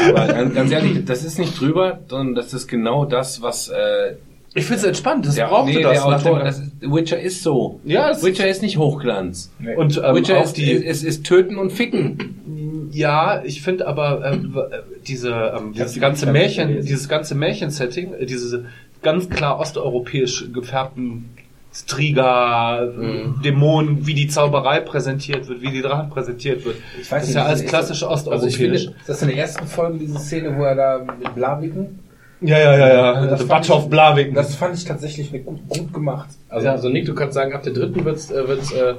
Aber 0.08 0.26
ganz, 0.26 0.54
ganz 0.54 0.70
ehrlich, 0.70 1.04
das 1.04 1.24
ist 1.24 1.38
nicht 1.38 1.58
drüber, 1.60 2.00
sondern 2.08 2.34
das 2.34 2.54
ist 2.54 2.68
genau 2.68 3.04
das, 3.04 3.42
was 3.42 3.68
äh, 3.68 4.14
Ich 4.54 4.64
finde 4.64 4.80
es 4.80 4.84
entspannt, 4.84 5.26
das 5.26 5.34
der, 5.34 5.46
brauchte 5.46 5.74
nee, 5.74 5.82
das. 5.82 6.00
Autor, 6.00 6.40
das 6.40 6.58
ist, 6.58 6.72
Witcher 6.80 7.20
ist 7.20 7.42
so. 7.42 7.80
ja, 7.84 8.08
das 8.08 8.24
Witcher 8.24 8.48
ist 8.48 8.62
nicht 8.62 8.78
Hochglanz. 8.78 9.52
und 9.76 10.00
ähm, 10.02 10.16
Witcher 10.16 10.42
ist, 10.42 10.56
die, 10.56 10.70
ist, 10.70 11.04
ist 11.04 11.24
Töten 11.24 11.58
und 11.58 11.72
Ficken. 11.72 12.88
Ja, 12.92 13.42
ich 13.44 13.62
finde 13.62 13.86
aber 13.86 14.24
ähm, 14.24 14.56
äh, 14.56 14.78
diese 15.06 15.30
ähm, 15.56 15.72
dieses 15.74 15.92
die 15.92 16.00
ganze 16.00 16.26
Märchen, 16.26 16.80
dieses 16.82 17.08
ganze 17.08 17.34
Märchensetting, 17.34 18.14
äh, 18.14 18.26
diese 18.26 18.66
ganz 19.02 19.28
klar 19.30 19.58
osteuropäisch 19.60 20.46
gefärbten 20.52 21.30
Striga, 21.72 22.82
äh, 22.84 23.26
Dämonen, 23.44 24.06
wie 24.06 24.14
die 24.14 24.26
Zauberei 24.28 24.80
präsentiert 24.80 25.48
wird, 25.48 25.62
wie 25.62 25.70
die 25.70 25.82
Drachen 25.82 26.10
präsentiert 26.10 26.64
wird. 26.64 26.76
Ich 27.00 27.10
weiß 27.10 27.20
das 27.22 27.28
ist 27.28 27.34
ja 27.34 27.44
alles 27.44 27.60
ist- 27.62 27.68
klassisch 27.68 28.02
Also 28.02 28.06
ich 28.46 28.54
osteuropäisch. 28.54 28.56
finde, 28.56 28.76
ist 28.76 28.92
das 29.08 29.22
in 29.22 29.28
der 29.28 29.36
ersten 29.38 29.66
Folge 29.66 29.98
diese 29.98 30.18
Szene, 30.18 30.56
wo 30.56 30.64
er 30.64 30.74
da 30.74 30.98
mit 31.18 31.34
Blaviken? 31.34 32.00
ja, 32.40 32.58
ja, 32.58 32.76
ja, 32.78 32.88
ja. 32.88 33.26
Das 33.26 33.40
The 33.40 33.46
fand 33.46 33.48
Batsch 33.68 33.70
of 33.70 33.90
Blaviken. 33.90 34.34
Das 34.34 34.54
fand 34.54 34.76
ich 34.76 34.84
tatsächlich 34.84 35.32
eine 35.32 35.42
gut, 35.42 35.58
gut 35.68 35.92
gemacht. 35.92 36.28
Also, 36.48 36.68
also 36.68 36.88
Nick, 36.88 37.04
du 37.06 37.14
kannst 37.14 37.34
sagen, 37.34 37.52
ab 37.52 37.62
der 37.62 37.72
dritten 37.72 38.04
wird's, 38.04 38.30
äh, 38.30 38.46
wird's, 38.48 38.72
äh, 38.72 38.94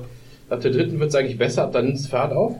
ab 0.50 0.62
der 0.62 0.72
dritten 0.72 1.00
wird's 1.00 1.16
eigentlich 1.16 1.38
besser, 1.38 1.64
ab 1.64 1.72
dann 1.74 1.86
nimmt's 1.86 2.08
Fahrt 2.08 2.34
auf. 2.34 2.56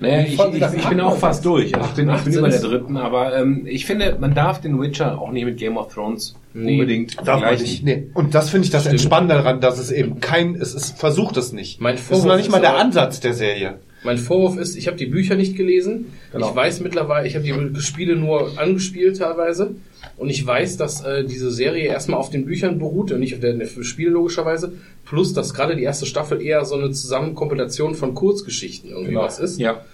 Naja, 0.00 0.20
ich, 0.22 0.38
ich, 0.38 0.78
ich 0.78 0.88
bin 0.88 1.00
auch 1.00 1.16
fast 1.16 1.44
durch. 1.44 1.74
Also 1.74 1.88
ich 1.88 1.94
bin, 1.96 2.08
ich 2.08 2.22
bin 2.22 2.34
18 2.34 2.34
über 2.34 2.48
der 2.48 2.60
dritten, 2.60 2.96
aber 2.96 3.36
ähm, 3.36 3.66
ich 3.66 3.84
finde, 3.84 4.16
man 4.20 4.34
darf 4.34 4.60
den 4.60 4.80
Witcher 4.80 5.20
auch 5.20 5.32
nicht 5.32 5.44
mit 5.44 5.56
Game 5.58 5.76
of 5.76 5.92
Thrones 5.92 6.34
Nee. 6.54 6.72
unbedingt 6.72 7.16
Darf 7.26 7.40
man 7.40 7.56
nicht. 7.56 7.84
Nee. 7.84 8.08
Und 8.14 8.34
das 8.34 8.50
finde 8.50 8.64
ich 8.64 8.70
das 8.70 8.86
Entspannende 8.86 9.34
daran, 9.34 9.60
dass 9.60 9.78
es 9.78 9.90
eben 9.92 10.20
kein, 10.20 10.54
es 10.54 10.74
ist, 10.74 10.98
versucht 10.98 11.36
es 11.36 11.52
nicht. 11.52 11.80
Mein 11.80 11.94
das 11.94 12.02
ist 12.02 12.08
Vorwurf 12.08 12.26
noch 12.26 12.36
nicht 12.36 12.50
mal 12.50 12.58
ist 12.58 12.62
der 12.62 12.76
Ansatz 12.76 13.20
der 13.20 13.34
Serie. 13.34 13.78
Mein 14.02 14.18
Vorwurf 14.18 14.56
ist, 14.56 14.76
ich 14.76 14.86
habe 14.86 14.96
die 14.96 15.06
Bücher 15.06 15.34
nicht 15.34 15.56
gelesen. 15.56 16.06
Genau. 16.32 16.50
Ich 16.50 16.56
weiß 16.56 16.80
mittlerweile, 16.80 17.26
ich 17.26 17.34
habe 17.34 17.44
die 17.44 17.80
Spiele 17.80 18.16
nur 18.16 18.58
angespielt 18.58 19.18
teilweise. 19.18 19.74
Und 20.18 20.30
ich 20.30 20.44
weiß, 20.44 20.76
dass 20.76 21.04
äh, 21.04 21.24
diese 21.24 21.50
Serie 21.52 21.86
erstmal 21.86 22.18
auf 22.18 22.28
den 22.30 22.44
Büchern 22.44 22.78
beruht 22.78 23.12
und 23.12 23.20
nicht 23.20 23.34
auf 23.34 23.40
den 23.40 23.64
Spielen 23.84 24.14
logischerweise. 24.14 24.72
Plus, 25.04 25.32
dass 25.32 25.54
gerade 25.54 25.76
die 25.76 25.84
erste 25.84 26.06
Staffel 26.06 26.42
eher 26.42 26.64
so 26.64 26.74
eine 26.74 26.90
Zusammenkompilation 26.90 27.94
von 27.94 28.14
Kurzgeschichten 28.14 28.90
irgendwie 28.90 29.10
Genau. 29.10 29.22
was 29.22 29.38
ist. 29.38 29.60
Ja. 29.60 29.84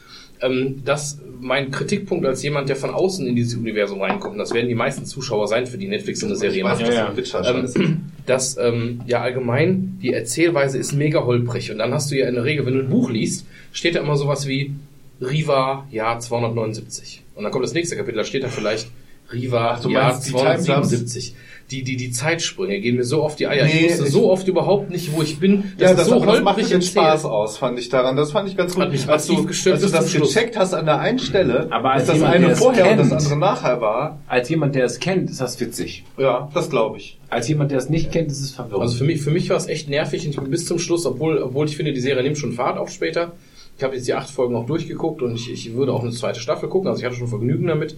Ähm, 0.41 0.83
das 0.85 1.19
mein 1.41 1.71
Kritikpunkt 1.71 2.25
als 2.27 2.43
jemand, 2.43 2.69
der 2.71 2.77
von 2.77 2.91
außen 2.91 3.27
in 3.27 3.37
dieses 3.37 3.55
Universum 3.55 4.01
reinkommt, 4.01 4.33
und 4.33 4.39
das 4.39 4.55
werden 4.55 4.69
die 4.69 4.75
meisten 4.75 5.05
Zuschauer 5.05 5.47
sein, 5.47 5.67
für 5.67 5.77
die 5.79 5.89
Netflix 5.89 6.21
so 6.21 6.27
eine 6.27 6.37
Serie 6.37 6.65
macht. 6.65 6.81
ja, 6.81 6.91
ja. 6.91 7.13
Ähm, 7.45 8.01
dass 8.27 8.57
ähm, 8.57 9.03
ja 9.07 9.21
allgemein 9.21 9.99
die 10.03 10.13
Erzählweise 10.15 10.79
ist 10.79 10.95
mega 10.95 11.23
holprig 11.25 11.71
und 11.71 11.79
dann 11.79 11.93
hast 11.93 12.11
du 12.11 12.17
ja 12.17 12.27
in 12.29 12.35
der 12.35 12.45
Regel, 12.45 12.65
wenn 12.65 12.75
du 12.75 12.81
ein 12.81 12.89
Buch 12.89 13.11
liest, 13.11 13.47
steht 13.73 13.95
da 13.95 14.01
immer 14.01 14.17
sowas 14.17 14.49
wie 14.49 14.73
Riva 15.21 15.87
Jahr 15.93 16.19
279 16.19 17.23
und 17.35 17.45
dann 17.45 17.53
kommt 17.53 17.65
das 17.65 17.75
nächste 17.75 17.95
Kapitel, 17.97 18.17
da 18.17 18.25
steht 18.25 18.43
da 18.43 18.49
vielleicht 18.49 18.89
Riva 19.33 19.79
du 19.83 19.91
Jahr 19.91 20.11
meinst 20.11 20.27
die 20.29 20.33
277. 20.33 21.35
Die, 21.71 21.83
die, 21.83 21.97
die 21.97 22.11
Zeitsprünge 22.11 22.79
gehen 22.79 22.97
mir 22.97 23.05
so 23.05 23.23
auf 23.23 23.37
die 23.37 23.47
Eier. 23.47 23.65
Nee, 23.65 23.87
ich 23.87 23.91
wusste 23.93 24.05
ich- 24.05 24.11
so 24.13 24.31
oft 24.31 24.47
überhaupt 24.47 24.91
nicht, 24.91 25.15
wo 25.17 25.23
ich 25.23 25.41
bin. 25.41 25.73
Ja, 25.79 25.91
ist 25.91 25.99
das, 25.99 26.09
so 26.09 26.21
das 26.21 26.43
macht 26.43 26.57
holprig 26.57 26.69
den 26.69 26.83
Spaß 26.83 27.25
aus, 27.25 27.57
fand 27.57 27.79
ich 27.79 27.89
daran. 27.89 28.17
Das 28.17 28.33
fand 28.33 28.51
ich 28.51 28.57
ganz 28.57 28.75
gut. 28.75 28.83
Hat 28.85 28.93
mich 28.93 29.09
als 29.09 29.27
du, 29.27 29.47
gestört 29.47 29.77
als 29.83 29.83
du 29.83 29.89
das 29.89 30.13
gecheckt 30.13 30.59
hast 30.59 30.75
an 30.75 30.85
der 30.85 30.99
einen 31.01 31.19
Stelle, 31.19 31.69
Aber 31.71 31.93
als 31.93 32.03
dass 32.03 32.09
das 32.09 32.17
jemand, 32.19 32.35
eine 32.35 32.45
der 32.45 32.53
es 32.53 32.59
vorher 32.59 32.91
und 32.91 32.99
das 32.99 33.09
kennt- 33.09 33.21
andere 33.23 33.37
nachher 33.39 33.81
war, 33.81 34.19
Als 34.29 34.49
jemand, 34.51 34.75
der 34.75 34.85
es 34.85 35.01
kennt, 35.01 35.31
ist 35.31 35.41
das 35.41 35.59
witzig. 35.59 36.05
ja, 36.19 36.51
das 36.53 36.69
glaube 36.69 36.99
ich. 36.99 37.19
Als 37.31 37.49
jemand, 37.49 37.71
der 37.71 37.79
es 37.79 37.89
nicht 37.89 38.13
kennt, 38.13 38.31
ist 38.31 38.41
es 38.43 38.51
verwirrend. 38.51 38.83
Also 38.83 38.97
für 38.99 39.05
mich, 39.05 39.23
für 39.23 39.31
mich 39.31 39.49
war 39.49 39.57
es 39.57 39.67
echt 39.67 39.89
nervig 39.89 40.27
und 40.27 40.33
ich 40.33 40.41
bin 40.41 40.51
bis 40.51 40.67
zum 40.67 40.79
Schluss, 40.79 41.07
obwohl, 41.07 41.39
obwohl 41.39 41.67
ich 41.67 41.77
finde, 41.79 41.95
die 41.95 42.01
Serie 42.01 42.23
nimmt 42.23 42.37
schon 42.37 42.53
Fahrt 42.53 42.77
auf 42.77 42.91
später. 42.91 43.33
Ich 43.79 43.83
habe 43.83 43.97
jetzt 43.97 44.07
die 44.07 44.13
acht 44.15 44.29
Folgen 44.31 44.55
auch 44.55 44.67
durchgeguckt 44.67 45.23
und 45.23 45.35
ich, 45.35 45.51
ich 45.51 45.75
würde 45.75 45.93
auch 45.95 46.03
eine 46.03 46.13
zweite 46.13 46.39
Staffel 46.41 46.69
gucken, 46.69 46.89
also 46.89 47.01
ich 47.01 47.07
hatte 47.07 47.17
schon 47.17 47.27
Vergnügen 47.27 47.67
damit. 47.67 47.97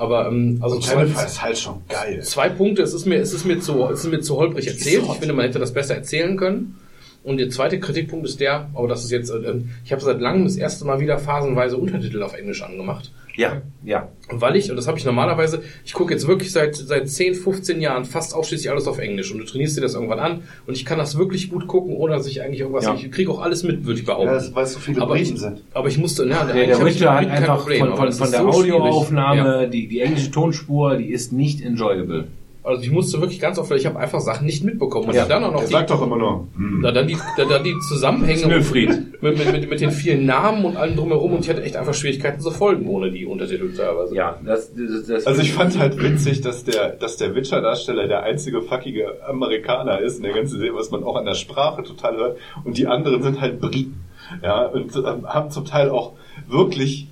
Aber 0.00 0.28
ähm, 0.28 0.56
also 0.62 0.78
zwei, 0.78 1.02
ist 1.02 1.42
halt 1.42 1.58
schon 1.58 1.82
geil. 1.86 2.22
zwei 2.22 2.48
Punkte, 2.48 2.80
es 2.80 2.94
ist 2.94 3.04
mir, 3.04 3.16
es 3.16 3.34
ist 3.34 3.44
mir 3.44 3.60
zu, 3.60 3.84
es 3.84 4.00
ist 4.00 4.10
mir 4.10 4.22
zu 4.22 4.34
holprig 4.34 4.66
erzählt. 4.66 5.04
Ich 5.04 5.18
finde, 5.18 5.34
man 5.34 5.44
hätte 5.44 5.58
das 5.58 5.74
besser 5.74 5.94
erzählen 5.94 6.38
können. 6.38 6.78
Und 7.22 7.36
der 7.36 7.50
zweite 7.50 7.78
Kritikpunkt 7.78 8.26
ist 8.26 8.40
der, 8.40 8.70
aber 8.72 8.88
das 8.88 9.04
ist 9.04 9.10
jetzt, 9.10 9.28
äh, 9.28 9.56
ich 9.84 9.92
habe 9.92 10.00
seit 10.00 10.22
langem 10.22 10.44
das 10.44 10.56
erste 10.56 10.86
Mal 10.86 11.00
wieder 11.00 11.18
phasenweise 11.18 11.76
Untertitel 11.76 12.22
auf 12.22 12.32
Englisch 12.32 12.62
angemacht. 12.62 13.12
Ja, 13.36 13.62
ja. 13.84 14.08
Weil 14.32 14.56
ich, 14.56 14.70
und 14.70 14.76
das 14.76 14.86
habe 14.86 14.98
ich 14.98 15.04
normalerweise, 15.04 15.62
ich 15.84 15.92
gucke 15.92 16.12
jetzt 16.12 16.26
wirklich 16.28 16.52
seit, 16.52 16.76
seit 16.76 17.08
10, 17.08 17.34
15 17.34 17.80
Jahren 17.80 18.04
fast 18.04 18.34
ausschließlich 18.34 18.70
alles 18.70 18.86
auf 18.86 18.98
Englisch. 18.98 19.32
Und 19.32 19.38
du 19.38 19.44
trainierst 19.44 19.76
dir 19.76 19.80
das 19.80 19.94
irgendwann 19.94 20.20
an 20.20 20.42
und 20.66 20.76
ich 20.76 20.84
kann 20.84 20.98
das 20.98 21.18
wirklich 21.18 21.50
gut 21.50 21.66
gucken, 21.66 21.96
ohne 21.96 22.14
dass 22.14 22.26
ich 22.26 22.42
eigentlich 22.42 22.60
irgendwas, 22.60 22.84
Ja. 22.84 22.94
ich 22.94 23.10
kriege 23.10 23.30
auch 23.30 23.40
alles 23.40 23.62
mit, 23.62 23.84
würde 23.86 23.98
ich 24.00 24.06
behaupten. 24.06 24.26
Ja, 24.28 24.34
das- 24.34 24.54
weil 24.54 24.64
es 24.64 24.72
so 24.74 24.78
viele 24.80 25.02
aber 25.02 25.14
Briten 25.14 25.34
ich, 25.34 25.40
sind. 25.40 25.62
Aber 25.74 25.88
ich 25.88 25.98
musste, 25.98 26.24
ja, 26.26 26.44
Der, 26.44 26.54
eigentlich 26.54 26.98
der 26.98 27.12
mit 27.14 27.30
hat 27.30 27.38
einfach 27.38 27.58
Problem, 27.58 27.78
von, 27.80 27.88
aber 27.88 27.96
von, 27.96 28.06
das 28.06 28.18
von 28.18 28.24
ist 28.26 28.32
der 28.34 28.40
so 28.42 28.52
schwierig. 28.52 28.72
Audioaufnahme, 28.80 29.62
Ja. 29.62 29.66
die, 29.66 29.88
die 29.88 30.00
englische 30.00 30.30
Tonspur, 30.30 30.96
die 30.96 31.10
ist 31.10 31.32
nicht 31.32 31.60
enjoyable. 31.62 32.28
Also 32.62 32.82
ich 32.82 32.90
musste 32.90 33.20
wirklich 33.20 33.40
ganz 33.40 33.58
oft, 33.58 33.70
weil 33.70 33.78
ich 33.78 33.86
habe 33.86 33.98
einfach 33.98 34.20
Sachen 34.20 34.44
nicht 34.44 34.62
mitbekommen. 34.64 35.08
Und 35.08 35.14
Ja. 35.14 35.24
dann 35.24 35.42
auch 35.44 35.52
noch 35.52 35.60
Der 35.60 35.68
die, 35.68 35.72
sagt 35.72 35.90
doch 35.90 36.02
immer 36.02 36.16
nur, 36.16 36.46
hm. 36.56 36.80
da, 36.82 36.92
dann 36.92 37.06
die, 37.06 37.16
da, 37.36 37.44
dann 37.46 37.64
die 37.64 37.74
Zusammenhänge 37.88 38.46
mit, 38.48 39.22
mit, 39.22 39.52
mit, 39.52 39.70
mit 39.70 39.80
den 39.80 39.90
vielen 39.90 40.26
Namen 40.26 40.64
und 40.66 40.76
allem 40.76 40.94
drumherum 40.94 41.32
und 41.34 41.40
ich 41.40 41.48
hatte 41.48 41.62
echt 41.62 41.76
einfach 41.76 41.94
Schwierigkeiten 41.94 42.40
zu 42.40 42.50
folgen 42.50 42.86
ohne 42.86 43.10
die 43.10 43.24
Untertitel 43.24 43.74
teilweise. 43.74 44.14
Ja, 44.14 44.38
das, 44.44 44.72
das, 44.74 45.06
das 45.06 45.26
Also 45.26 45.40
ich 45.40 45.52
fand 45.52 45.78
halt 45.78 46.02
witzig, 46.02 46.42
dass 46.42 46.64
der, 46.64 46.90
dass 46.90 47.16
der 47.16 47.34
Witcher-Darsteller 47.34 48.08
der 48.08 48.24
einzige 48.24 48.60
fuckige 48.60 49.26
Amerikaner 49.26 50.00
ist 50.00 50.18
in 50.18 50.24
der 50.24 50.34
ganzen 50.34 50.58
Serie, 50.58 50.74
was 50.74 50.90
man 50.90 51.02
auch 51.02 51.16
an 51.16 51.24
der 51.24 51.34
Sprache 51.34 51.82
total 51.82 52.16
hört. 52.16 52.38
Und 52.64 52.76
die 52.76 52.86
anderen 52.86 53.22
sind 53.22 53.40
halt 53.40 53.60
Briten. 53.60 54.04
Ja, 54.42 54.66
und 54.66 54.94
ähm, 54.96 55.26
haben 55.26 55.50
zum 55.50 55.64
Teil 55.64 55.88
auch 55.90 56.12
wirklich 56.46 57.08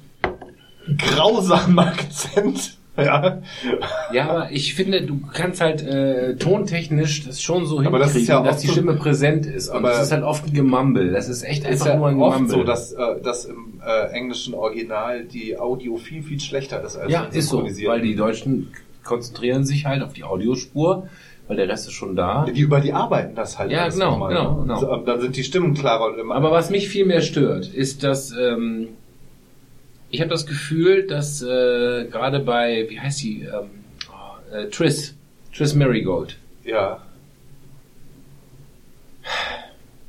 grausamen 0.98 1.78
Akzent. 1.80 2.77
Ja, 2.98 3.42
Ja, 4.12 4.28
aber 4.30 4.50
ich 4.50 4.74
finde, 4.74 5.02
du 5.02 5.20
kannst 5.32 5.60
halt 5.60 5.82
äh, 5.82 6.36
tontechnisch 6.36 7.24
das 7.26 7.40
schon 7.40 7.66
so 7.66 7.78
Aber 7.80 7.98
das 7.98 8.12
hinkriegen, 8.12 8.28
ja 8.28 8.42
dass 8.42 8.58
die 8.60 8.66
so- 8.66 8.72
Stimme 8.74 8.94
präsent 8.94 9.46
ist. 9.46 9.68
Und 9.68 9.76
Aber- 9.78 9.90
das 9.90 10.02
ist 10.04 10.12
halt 10.12 10.24
oft 10.24 10.46
ein 10.46 10.52
Gemumble. 10.52 11.10
Das 11.12 11.28
ist 11.28 11.42
echt 11.44 11.62
ist 11.64 11.82
einfach 11.82 11.86
ja 11.86 11.96
nur 11.96 12.08
ein 12.08 12.20
oft 12.20 12.36
Gemumble. 12.36 12.58
so, 12.58 12.64
dass, 12.64 12.92
äh, 12.92 13.20
dass 13.22 13.44
im 13.44 13.80
äh, 13.86 14.10
englischen 14.12 14.54
Original 14.54 15.24
die 15.24 15.56
Audio 15.58 15.96
viel, 15.96 16.22
viel 16.22 16.40
schlechter 16.40 16.82
ist 16.82 16.96
als 16.96 17.12
ja, 17.12 17.24
ist 17.24 17.48
so, 17.48 17.62
weil 17.64 18.00
die 18.02 18.14
Deutschen 18.16 18.68
konzentrieren 19.04 19.64
sich 19.64 19.86
halt 19.86 20.02
auf 20.02 20.12
die 20.12 20.24
Audiospur, 20.24 21.08
weil 21.46 21.56
der 21.56 21.68
Rest 21.68 21.86
ist 21.86 21.94
schon 21.94 22.14
da. 22.14 22.44
Die 22.44 22.60
über 22.60 22.80
die 22.80 22.92
arbeiten 22.92 23.34
das 23.34 23.58
halt. 23.58 23.70
Ja, 23.70 23.88
genau, 23.88 24.10
nochmal, 24.10 24.34
genau, 24.34 24.64
ne? 24.64 24.74
genau. 24.78 24.96
Dann 24.98 25.20
sind 25.20 25.34
die 25.36 25.44
Stimmen 25.44 25.72
klarer 25.74 26.12
und 26.12 26.18
immer. 26.18 26.34
Aber 26.34 26.50
was 26.50 26.68
mich 26.68 26.88
viel 26.90 27.06
mehr 27.06 27.22
stört, 27.22 27.68
ist, 27.68 28.02
dass 28.02 28.32
ähm, 28.32 28.88
ich 30.10 30.20
habe 30.20 30.30
das 30.30 30.46
Gefühl, 30.46 31.06
dass 31.06 31.42
äh, 31.42 32.06
gerade 32.10 32.40
bei, 32.40 32.86
wie 32.88 32.98
heißt 32.98 33.22
die, 33.22 33.42
ähm, 33.42 33.70
oh, 34.10 34.54
äh, 34.54 34.68
Triss, 34.68 35.14
Triss 35.54 35.74
Marigold, 35.74 36.36
ja. 36.64 37.02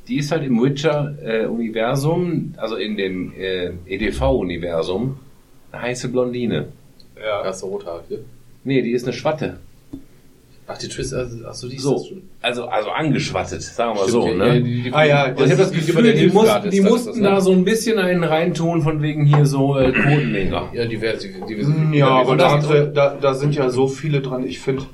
die 0.08 0.18
ist 0.18 0.32
halt 0.32 0.44
im 0.44 0.62
Witcher-Universum, 0.62 2.54
also 2.56 2.76
in 2.76 2.96
dem 2.96 3.32
äh, 3.34 3.72
EDV-Universum, 3.86 5.18
eine 5.72 5.82
heiße 5.82 6.08
Blondine. 6.08 6.68
Ja. 7.16 7.44
Erste 7.44 7.66
Rothaarige. 7.66 8.24
Nee, 8.64 8.82
die 8.82 8.92
ist 8.92 9.04
eine 9.04 9.12
Schwatte. 9.12 9.58
Ach, 10.72 10.78
die 10.78 10.88
Twist, 10.88 11.12
also, 11.14 11.36
ach 11.48 11.54
so, 11.54 11.68
die 11.68 11.76
ist 11.76 11.82
So, 11.82 12.06
also, 12.40 12.66
also 12.66 12.90
angeschwattet, 12.90 13.60
sagen 13.62 13.98
wir 13.98 14.08
so, 14.08 14.28
ja, 14.28 14.34
ne? 14.34 14.46
ja, 14.46 14.60
die- 14.60 14.82
die- 14.82 14.92
Ah 14.92 15.04
ja, 15.04 15.24
ich 15.34 15.40
habe 15.40 15.56
das 15.56 15.70
die- 15.72 15.80
die- 15.80 15.86
Gefühl, 15.86 16.12
die 16.14 16.26
mussten, 16.28 16.70
die 16.70 16.80
mussten 16.80 17.08
das, 17.08 17.16
ne? 17.16 17.22
da 17.24 17.40
so 17.40 17.50
ein 17.52 17.64
bisschen 17.64 17.98
einen 17.98 18.22
reintun 18.22 18.82
von 18.82 19.02
wegen 19.02 19.24
hier 19.26 19.46
so 19.46 19.76
äh, 19.76 19.90
Quotenleger. 19.92 20.68
Ja, 20.72 20.84
die, 20.86 20.96
die, 20.98 21.46
die, 21.48 21.62
Hm, 21.62 21.92
Ja, 21.92 22.08
aber 22.08 22.36
da, 22.36 22.50
andere, 22.54 22.88
da, 22.92 23.16
da 23.20 23.34
sind 23.34 23.54
ja 23.56 23.68
so 23.70 23.88
viele 23.88 24.20
dran. 24.20 24.46
Ich 24.46 24.60
finde, 24.60 24.84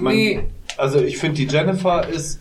Nee. 0.00 0.40
also 0.76 1.00
ich 1.00 1.18
finde, 1.18 1.36
die 1.36 1.46
Jennifer 1.46 2.08
ist 2.08 2.40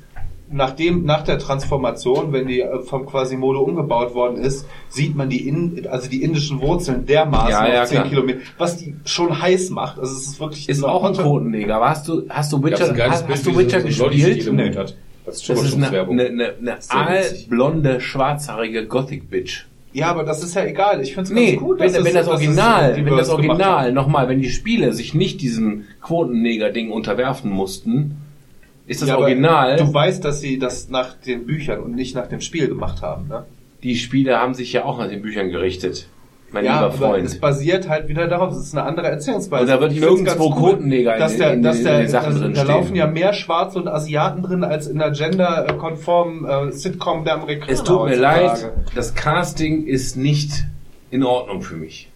nachdem 0.53 1.05
nach 1.05 1.23
der 1.23 1.39
Transformation, 1.39 2.31
wenn 2.33 2.47
die 2.47 2.61
äh, 2.61 2.79
vom 2.81 3.05
Quasimodo 3.05 3.59
umgebaut 3.61 4.13
worden 4.13 4.37
ist, 4.37 4.65
sieht 4.89 5.15
man 5.15 5.29
die 5.29 5.47
in, 5.47 5.87
also 5.89 6.09
die 6.09 6.23
indischen 6.23 6.61
Wurzeln 6.61 7.05
dermaßen 7.05 7.49
Ja, 7.51 7.67
ja, 7.73 7.81
auf 7.83 7.89
10 7.89 7.97
klar. 7.97 8.09
Kilometer, 8.09 8.39
was 8.57 8.77
die 8.77 8.95
schon 9.05 9.41
heiß 9.41 9.69
macht. 9.71 9.99
Also 9.99 10.13
es 10.15 10.27
ist 10.27 10.39
wirklich 10.39 10.69
Ist 10.69 10.83
auch 10.83 11.03
ein 11.03 11.13
Quotenleger. 11.13 11.75
Aber 11.75 11.89
hast 11.89 12.07
du, 12.07 12.23
hast 12.29 12.51
du 12.53 12.63
Witcher, 12.63 12.89
ein 12.89 12.95
geiles 12.95 13.13
hast, 13.15 13.25
Bild, 13.27 13.37
hast 13.37 13.47
du 13.47 13.51
so- 13.53 13.59
Witcher 13.59 13.81
so 13.91 14.03
Lolli-Stiel 14.05 14.35
gespielt? 14.35 14.77
hat. 14.77 14.95
Das 15.25 15.35
ist 15.37 15.49
Das 15.49 15.63
ist 15.63 15.75
eine, 15.75 15.87
eine, 15.87 16.25
eine, 16.25 16.53
eine 16.59 16.77
aalblonde, 16.89 18.01
schwarzhaarige 18.01 18.85
Gothic-Bitch. 18.87 19.65
Ja, 19.93 20.07
aber 20.07 20.23
das 20.23 20.43
ist 20.43 20.55
ja 20.55 20.65
egal. 20.65 21.01
Ich 21.01 21.13
finde 21.13 21.27
es 21.29 21.33
Nee, 21.33 21.51
ganz 21.51 21.59
gut, 21.61 21.79
wenn, 21.79 21.93
dass 21.93 22.03
wenn 22.03 22.07
es- 22.07 22.13
das 22.13 22.27
Original, 22.27 22.93
die 22.95 23.05
wenn 23.05 23.15
das 23.15 23.29
Original, 23.29 23.91
nochmal, 23.93 24.27
wenn 24.27 24.41
die 24.41 24.49
Spiele 24.49 24.91
sich 24.91 25.13
nicht 25.13 25.39
diesem 25.41 25.83
Quotenneger-Ding 26.01 26.89
unterwerfen 26.91 27.51
mussten, 27.51 28.17
ist 28.87 29.01
das 29.01 29.09
Ja, 29.09 29.17
Original. 29.17 29.77
Du 29.77 29.93
weißt, 29.93 30.23
dass 30.25 30.41
sie 30.41 30.59
das 30.59 30.89
nach 30.89 31.13
den 31.13 31.45
Büchern 31.45 31.79
und 31.79 31.95
nicht 31.95 32.15
nach 32.15 32.27
dem 32.27 32.41
Spiel 32.41 32.67
gemacht 32.67 33.01
haben, 33.01 33.27
ne? 33.27 33.45
die 33.83 33.95
Spiele 33.97 34.37
haben 34.39 34.53
sich 34.53 34.71
ja 34.73 34.85
auch 34.85 34.97
nach 34.99 35.09
den 35.09 35.21
Büchern 35.21 35.49
gerichtet. 35.49 36.07
Mein 36.51 36.65
ja, 36.65 36.73
lieber 36.73 36.85
aber 36.93 37.17
es 37.17 37.31
Freund. 37.31 37.41
basiert 37.41 37.89
halt 37.89 38.07
wieder 38.07 38.27
darauf, 38.27 38.51
es 38.53 38.59
ist 38.59 38.77
eine 38.77 38.85
andere 38.85 39.07
Erzählungsweise. 39.07 39.63
Und 39.63 39.69
da 39.69 39.81
wird 39.81 39.91
Ich 39.93 39.99
nirgendwo 39.99 40.69
in 40.69 41.03
dass 41.03 41.37
der, 41.37 41.53
in 41.53 41.63
dass 41.63 41.81
der, 41.81 41.95
in 41.95 41.99
den 42.01 42.09
Sachen 42.09 42.31
dass, 42.33 42.41
drin 42.41 42.53
Da 42.53 42.61
stehen. 42.61 42.75
laufen 42.75 42.95
ja 42.95 43.07
mehr 43.07 43.33
Schwarze 43.33 43.79
und 43.79 43.87
Asiaten 43.87 44.43
drin 44.43 44.63
als 44.63 44.85
in 44.87 44.99
der 44.99 45.09
genderkonformen 45.11 46.45
äh, 46.69 46.71
Sitcom 46.71 47.23
der 47.25 47.35
Amerikaner. 47.35 47.71
Es 47.71 47.83
tut 47.83 48.05
mir 48.07 48.15
leid, 48.15 48.71
das 48.95 49.15
Casting 49.15 49.85
ist 49.87 50.15
nicht 50.15 50.65
in 51.09 51.23
Ordnung 51.23 51.61
für 51.63 51.75
mich. 51.75 52.09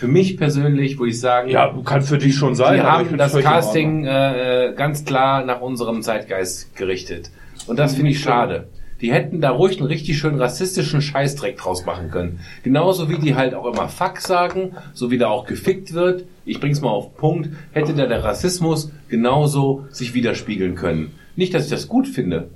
Für 0.00 0.08
mich 0.08 0.38
persönlich, 0.38 0.98
würde 0.98 1.10
ich 1.10 1.20
sagen, 1.20 1.50
Ja, 1.50 1.74
kann 1.84 2.00
für 2.00 2.16
dich 2.16 2.34
schon 2.34 2.54
sein. 2.54 2.76
wir 2.76 2.90
haben 2.90 3.18
das 3.18 3.36
Casting 3.36 4.06
äh, 4.06 4.72
ganz 4.74 5.04
klar 5.04 5.44
nach 5.44 5.60
unserem 5.60 6.00
Zeitgeist 6.00 6.74
gerichtet. 6.74 7.30
Und 7.66 7.78
das 7.78 7.96
finde 7.96 8.10
ich 8.10 8.20
schade. 8.20 8.68
Die 9.02 9.12
hätten 9.12 9.42
da 9.42 9.50
ruhig 9.50 9.76
einen 9.76 9.88
richtig 9.88 10.16
schön 10.16 10.36
rassistischen 10.36 11.02
Scheißdreck 11.02 11.58
draus 11.58 11.84
machen 11.84 12.10
können. 12.10 12.40
Genauso 12.62 13.10
wie 13.10 13.18
die 13.18 13.34
halt 13.34 13.52
auch 13.52 13.66
immer 13.66 13.88
Fuck 13.90 14.20
sagen, 14.22 14.72
so 14.94 15.10
wie 15.10 15.18
da 15.18 15.28
auch 15.28 15.44
gefickt 15.44 15.92
wird. 15.92 16.24
Ich 16.46 16.60
bring's 16.60 16.80
mal 16.80 16.88
auf 16.88 17.10
den 17.10 17.16
Punkt. 17.18 17.48
Hätte 17.72 17.92
da 17.92 18.06
der 18.06 18.24
Rassismus 18.24 18.90
genauso 19.10 19.84
sich 19.90 20.14
widerspiegeln 20.14 20.76
können. 20.76 21.12
Nicht, 21.36 21.52
dass 21.52 21.64
ich 21.64 21.70
das 21.70 21.88
gut 21.88 22.08
finde, 22.08 22.48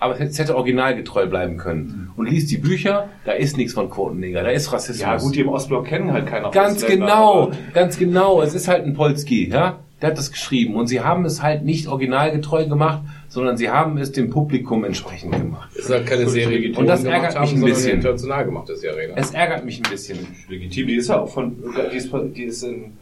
aber 0.00 0.18
es 0.20 0.38
hätte 0.38 0.56
originalgetreu 0.56 1.26
bleiben 1.26 1.56
können. 1.58 2.10
Und 2.16 2.26
liest 2.28 2.50
die 2.50 2.56
Bücher, 2.56 3.08
da 3.24 3.32
ist 3.32 3.56
nichts 3.56 3.74
von 3.74 3.88
Quotenneger, 3.90 4.42
da 4.42 4.50
ist 4.50 4.72
Rassismus. 4.72 5.00
Ja, 5.00 5.16
gut, 5.18 5.34
die 5.36 5.40
im 5.40 5.48
Ostblock 5.48 5.86
kennen 5.86 6.12
halt 6.12 6.26
keiner 6.26 6.50
Ganz 6.50 6.84
genau, 6.84 7.52
ganz 7.74 7.98
genau. 7.98 8.42
Es 8.42 8.54
ist 8.54 8.66
halt 8.66 8.84
ein 8.84 8.94
Polski, 8.94 9.48
ja. 9.48 9.78
Der 10.02 10.10
hat 10.10 10.16
das 10.18 10.32
geschrieben. 10.32 10.76
Und 10.76 10.86
sie 10.86 11.00
haben 11.02 11.26
es 11.26 11.42
halt 11.42 11.62
nicht 11.62 11.86
originalgetreu 11.86 12.66
gemacht, 12.66 13.02
sondern 13.28 13.58
sie 13.58 13.68
haben 13.68 13.98
es 13.98 14.12
dem 14.12 14.30
Publikum 14.30 14.82
entsprechend 14.84 15.32
gemacht. 15.32 15.68
Es 15.74 15.84
ist 15.84 15.90
halt 15.90 16.06
keine 16.06 16.26
Serie, 16.26 16.58
die 16.58 16.72
Und 16.72 16.86
das 16.86 17.04
ärgert 17.04 17.34
gemacht 17.34 17.52
mich 17.52 17.60
ein 17.60 17.64
bisschen. 17.66 17.90
international 17.96 18.44
gemacht 18.46 18.70
ist, 18.70 18.82
die 18.82 18.88
Arena. 18.88 19.12
Es 19.16 19.32
ärgert 19.32 19.66
mich 19.66 19.78
ein 19.84 19.90
bisschen. 19.90 20.18
legitim. 20.48 20.86
Die 20.86 20.94
ist 20.94 21.08
ja 21.10 21.20
auch 21.20 21.28
von, 21.28 21.54
die 21.92 21.96
ist, 21.98 22.08
von- 22.08 22.32
die 22.32 22.44
ist 22.44 22.62
in 22.62 22.92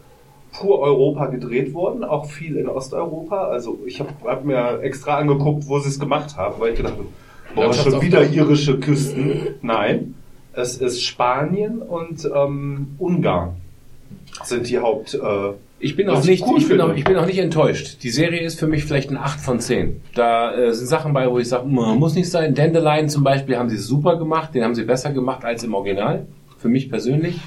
pur 0.52 0.81
Europa 0.81 1.27
gedreht 1.27 1.75
worden, 1.75 2.05
auch 2.05 2.27
viel 2.27 2.57
in 2.57 2.68
Osteuropa. 2.68 3.49
Also 3.49 3.78
ich 3.86 4.01
habe 4.01 4.10
hab 4.25 4.44
mir 4.44 4.81
extra 4.83 5.17
angeguckt, 5.18 5.68
wo 5.68 5.78
sie 5.78 5.89
es 5.89 5.99
gemacht 6.01 6.36
haben, 6.36 6.60
weil 6.60 6.70
ich 6.73 6.77
gedacht 6.77 6.94
habe, 6.94 7.07
boah, 7.55 7.73
schon 7.73 8.01
wieder 8.01 8.25
irische 8.27 8.78
Küsten. 8.81 9.55
Nein, 9.62 10.15
es 10.55 10.77
ist 10.78 11.02
Spanien 11.02 11.81
und 11.83 12.28
ähm, 12.35 12.89
Ungarn 12.99 13.57
sind 14.43 14.68
die 14.68 14.78
Haupt. 14.78 15.15
Äh, 15.15 15.52
Ich 15.81 15.94
bin 15.94 16.09
auch 16.09 16.20
ich 16.23 16.28
nicht, 16.28 16.44
cool 16.47 16.59
ich 16.59 16.68
bin 16.68 16.81
auch, 16.81 16.93
ich 16.94 17.05
bin 17.05 17.17
auch 17.17 17.27
nicht 17.27 17.39
enttäuscht. 17.39 18.02
Die 18.02 18.10
Serie 18.10 18.41
ist 18.41 18.59
für 18.59 18.67
mich 18.67 18.85
vielleicht 18.85 19.10
eine 19.10 19.20
8 19.20 19.39
von 19.41 19.60
10. 19.60 20.01
Da 20.15 20.52
äh, 20.55 20.73
sind 20.75 20.86
Sachen 20.89 21.12
bei, 21.12 21.31
wo 21.31 21.39
ich 21.39 21.49
sage, 21.49 21.65
"Hm, 21.65 21.99
muss 21.99 22.15
nicht 22.15 22.31
sein. 22.31 22.55
Dandelion 22.55 23.09
zum 23.09 23.23
Beispiel 23.23 23.57
haben 23.57 23.68
sie 23.68 23.77
super 23.77 24.17
gemacht, 24.17 24.55
den 24.55 24.65
haben 24.65 24.75
sie 24.75 24.85
besser 24.85 25.12
gemacht 25.12 25.44
als 25.44 25.62
im 25.62 25.75
Original. 25.75 26.27
Für 26.59 26.68
mich 26.68 26.91
persönlich. 26.91 27.39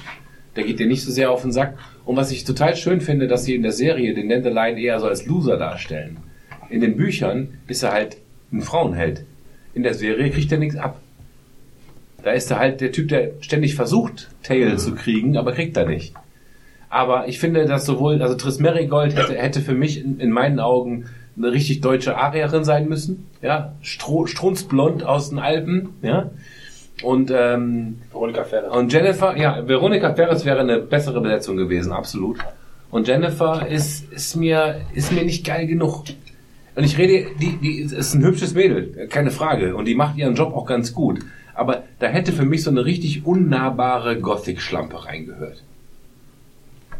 Der 0.56 0.64
geht 0.64 0.78
dir 0.78 0.86
nicht 0.86 1.02
so 1.04 1.10
sehr 1.10 1.30
auf 1.30 1.42
den 1.42 1.52
Sack. 1.52 1.76
Und 2.04 2.16
was 2.16 2.32
ich 2.32 2.44
total 2.44 2.76
schön 2.76 3.00
finde, 3.00 3.28
dass 3.28 3.44
sie 3.44 3.54
in 3.54 3.62
der 3.62 3.72
Serie 3.72 4.14
den 4.14 4.28
Dandelion 4.28 4.76
eher 4.76 4.98
so 4.98 5.06
als 5.06 5.26
Loser 5.26 5.56
darstellen. 5.56 6.18
In 6.68 6.80
den 6.80 6.96
Büchern 6.96 7.58
ist 7.68 7.82
er 7.82 7.92
halt 7.92 8.16
ein 8.52 8.62
Frauenheld. 8.62 9.24
In 9.74 9.82
der 9.82 9.94
Serie 9.94 10.30
kriegt 10.30 10.50
er 10.52 10.58
nichts 10.58 10.76
ab. 10.76 11.00
Da 12.22 12.32
ist 12.32 12.50
er 12.50 12.58
halt 12.58 12.80
der 12.80 12.92
Typ, 12.92 13.08
der 13.08 13.32
ständig 13.40 13.74
versucht, 13.74 14.30
Tail 14.42 14.78
zu 14.78 14.94
kriegen, 14.94 15.36
aber 15.36 15.52
kriegt 15.52 15.76
er 15.76 15.86
nicht. 15.86 16.14
Aber 16.88 17.26
ich 17.26 17.38
finde, 17.38 17.64
dass 17.66 17.86
sowohl, 17.86 18.20
also 18.20 18.34
Triss 18.34 18.58
Merigold 18.58 19.16
hätte, 19.16 19.34
hätte 19.34 19.60
für 19.60 19.74
mich 19.74 20.02
in, 20.04 20.20
in 20.20 20.30
meinen 20.30 20.60
Augen 20.60 21.06
eine 21.36 21.50
richtig 21.50 21.80
deutsche 21.80 22.16
Arierin 22.16 22.64
sein 22.64 22.88
müssen. 22.88 23.26
Ja, 23.40 23.74
Stro, 23.80 24.26
strunzblond 24.26 25.02
aus 25.02 25.30
den 25.30 25.38
Alpen, 25.38 25.90
ja. 26.02 26.30
Und, 27.02 27.32
ähm, 27.34 27.98
Veronika 28.10 28.44
Ferrer. 28.44 28.72
und 28.72 28.92
Jennifer, 28.92 29.36
ja, 29.36 29.66
Veronika 29.66 30.14
Ferres 30.14 30.44
wäre 30.44 30.60
eine 30.60 30.78
bessere 30.78 31.20
Besetzung 31.20 31.56
gewesen, 31.56 31.92
absolut. 31.92 32.38
Und 32.90 33.08
Jennifer 33.08 33.66
ist, 33.66 34.12
ist 34.12 34.36
mir, 34.36 34.82
ist 34.94 35.12
mir 35.12 35.24
nicht 35.24 35.46
geil 35.46 35.66
genug. 35.66 36.04
Und 36.74 36.84
ich 36.84 36.96
rede, 36.98 37.30
die, 37.40 37.56
die 37.56 37.80
ist 37.80 38.14
ein 38.14 38.22
hübsches 38.22 38.54
Mädel, 38.54 39.08
keine 39.08 39.30
Frage. 39.30 39.76
Und 39.76 39.86
die 39.86 39.94
macht 39.94 40.16
ihren 40.16 40.34
Job 40.34 40.54
auch 40.54 40.66
ganz 40.66 40.94
gut. 40.94 41.20
Aber 41.54 41.84
da 41.98 42.06
hätte 42.06 42.32
für 42.32 42.44
mich 42.44 42.62
so 42.62 42.70
eine 42.70 42.84
richtig 42.84 43.26
unnahbare 43.26 44.18
Gothic-Schlampe 44.18 45.04
reingehört. 45.04 45.62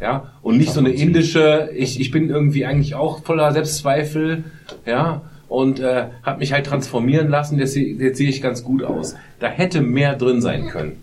Ja, 0.00 0.32
und 0.42 0.56
nicht 0.56 0.72
so 0.72 0.80
eine 0.80 0.90
indische, 0.90 1.70
ich, 1.76 2.00
ich 2.00 2.10
bin 2.10 2.28
irgendwie 2.28 2.66
eigentlich 2.66 2.94
auch 2.94 3.22
voller 3.22 3.52
Selbstzweifel, 3.52 4.44
ja, 4.84 5.22
und 5.52 5.80
äh, 5.80 6.06
habe 6.22 6.38
mich 6.38 6.54
halt 6.54 6.64
transformieren 6.64 7.28
lassen, 7.28 7.58
jetzt, 7.58 7.76
jetzt 7.76 8.16
sehe 8.16 8.30
ich 8.30 8.40
ganz 8.40 8.64
gut 8.64 8.82
aus. 8.82 9.14
Da 9.38 9.48
hätte 9.48 9.82
mehr 9.82 10.16
drin 10.16 10.40
sein 10.40 10.68
können. 10.68 11.02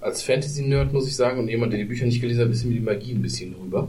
Als 0.00 0.22
Fantasy-Nerd 0.22 0.92
muss 0.92 1.06
ich 1.06 1.14
sagen, 1.14 1.38
und 1.38 1.48
jemand, 1.48 1.72
der 1.72 1.78
die 1.78 1.84
Bücher 1.84 2.06
nicht 2.06 2.20
gelesen 2.20 2.40
hat, 2.44 2.50
ist 2.50 2.64
mir 2.64 2.72
die 2.72 2.80
Magie 2.80 3.12
ein 3.12 3.22
bisschen 3.22 3.54
drüber. 3.54 3.86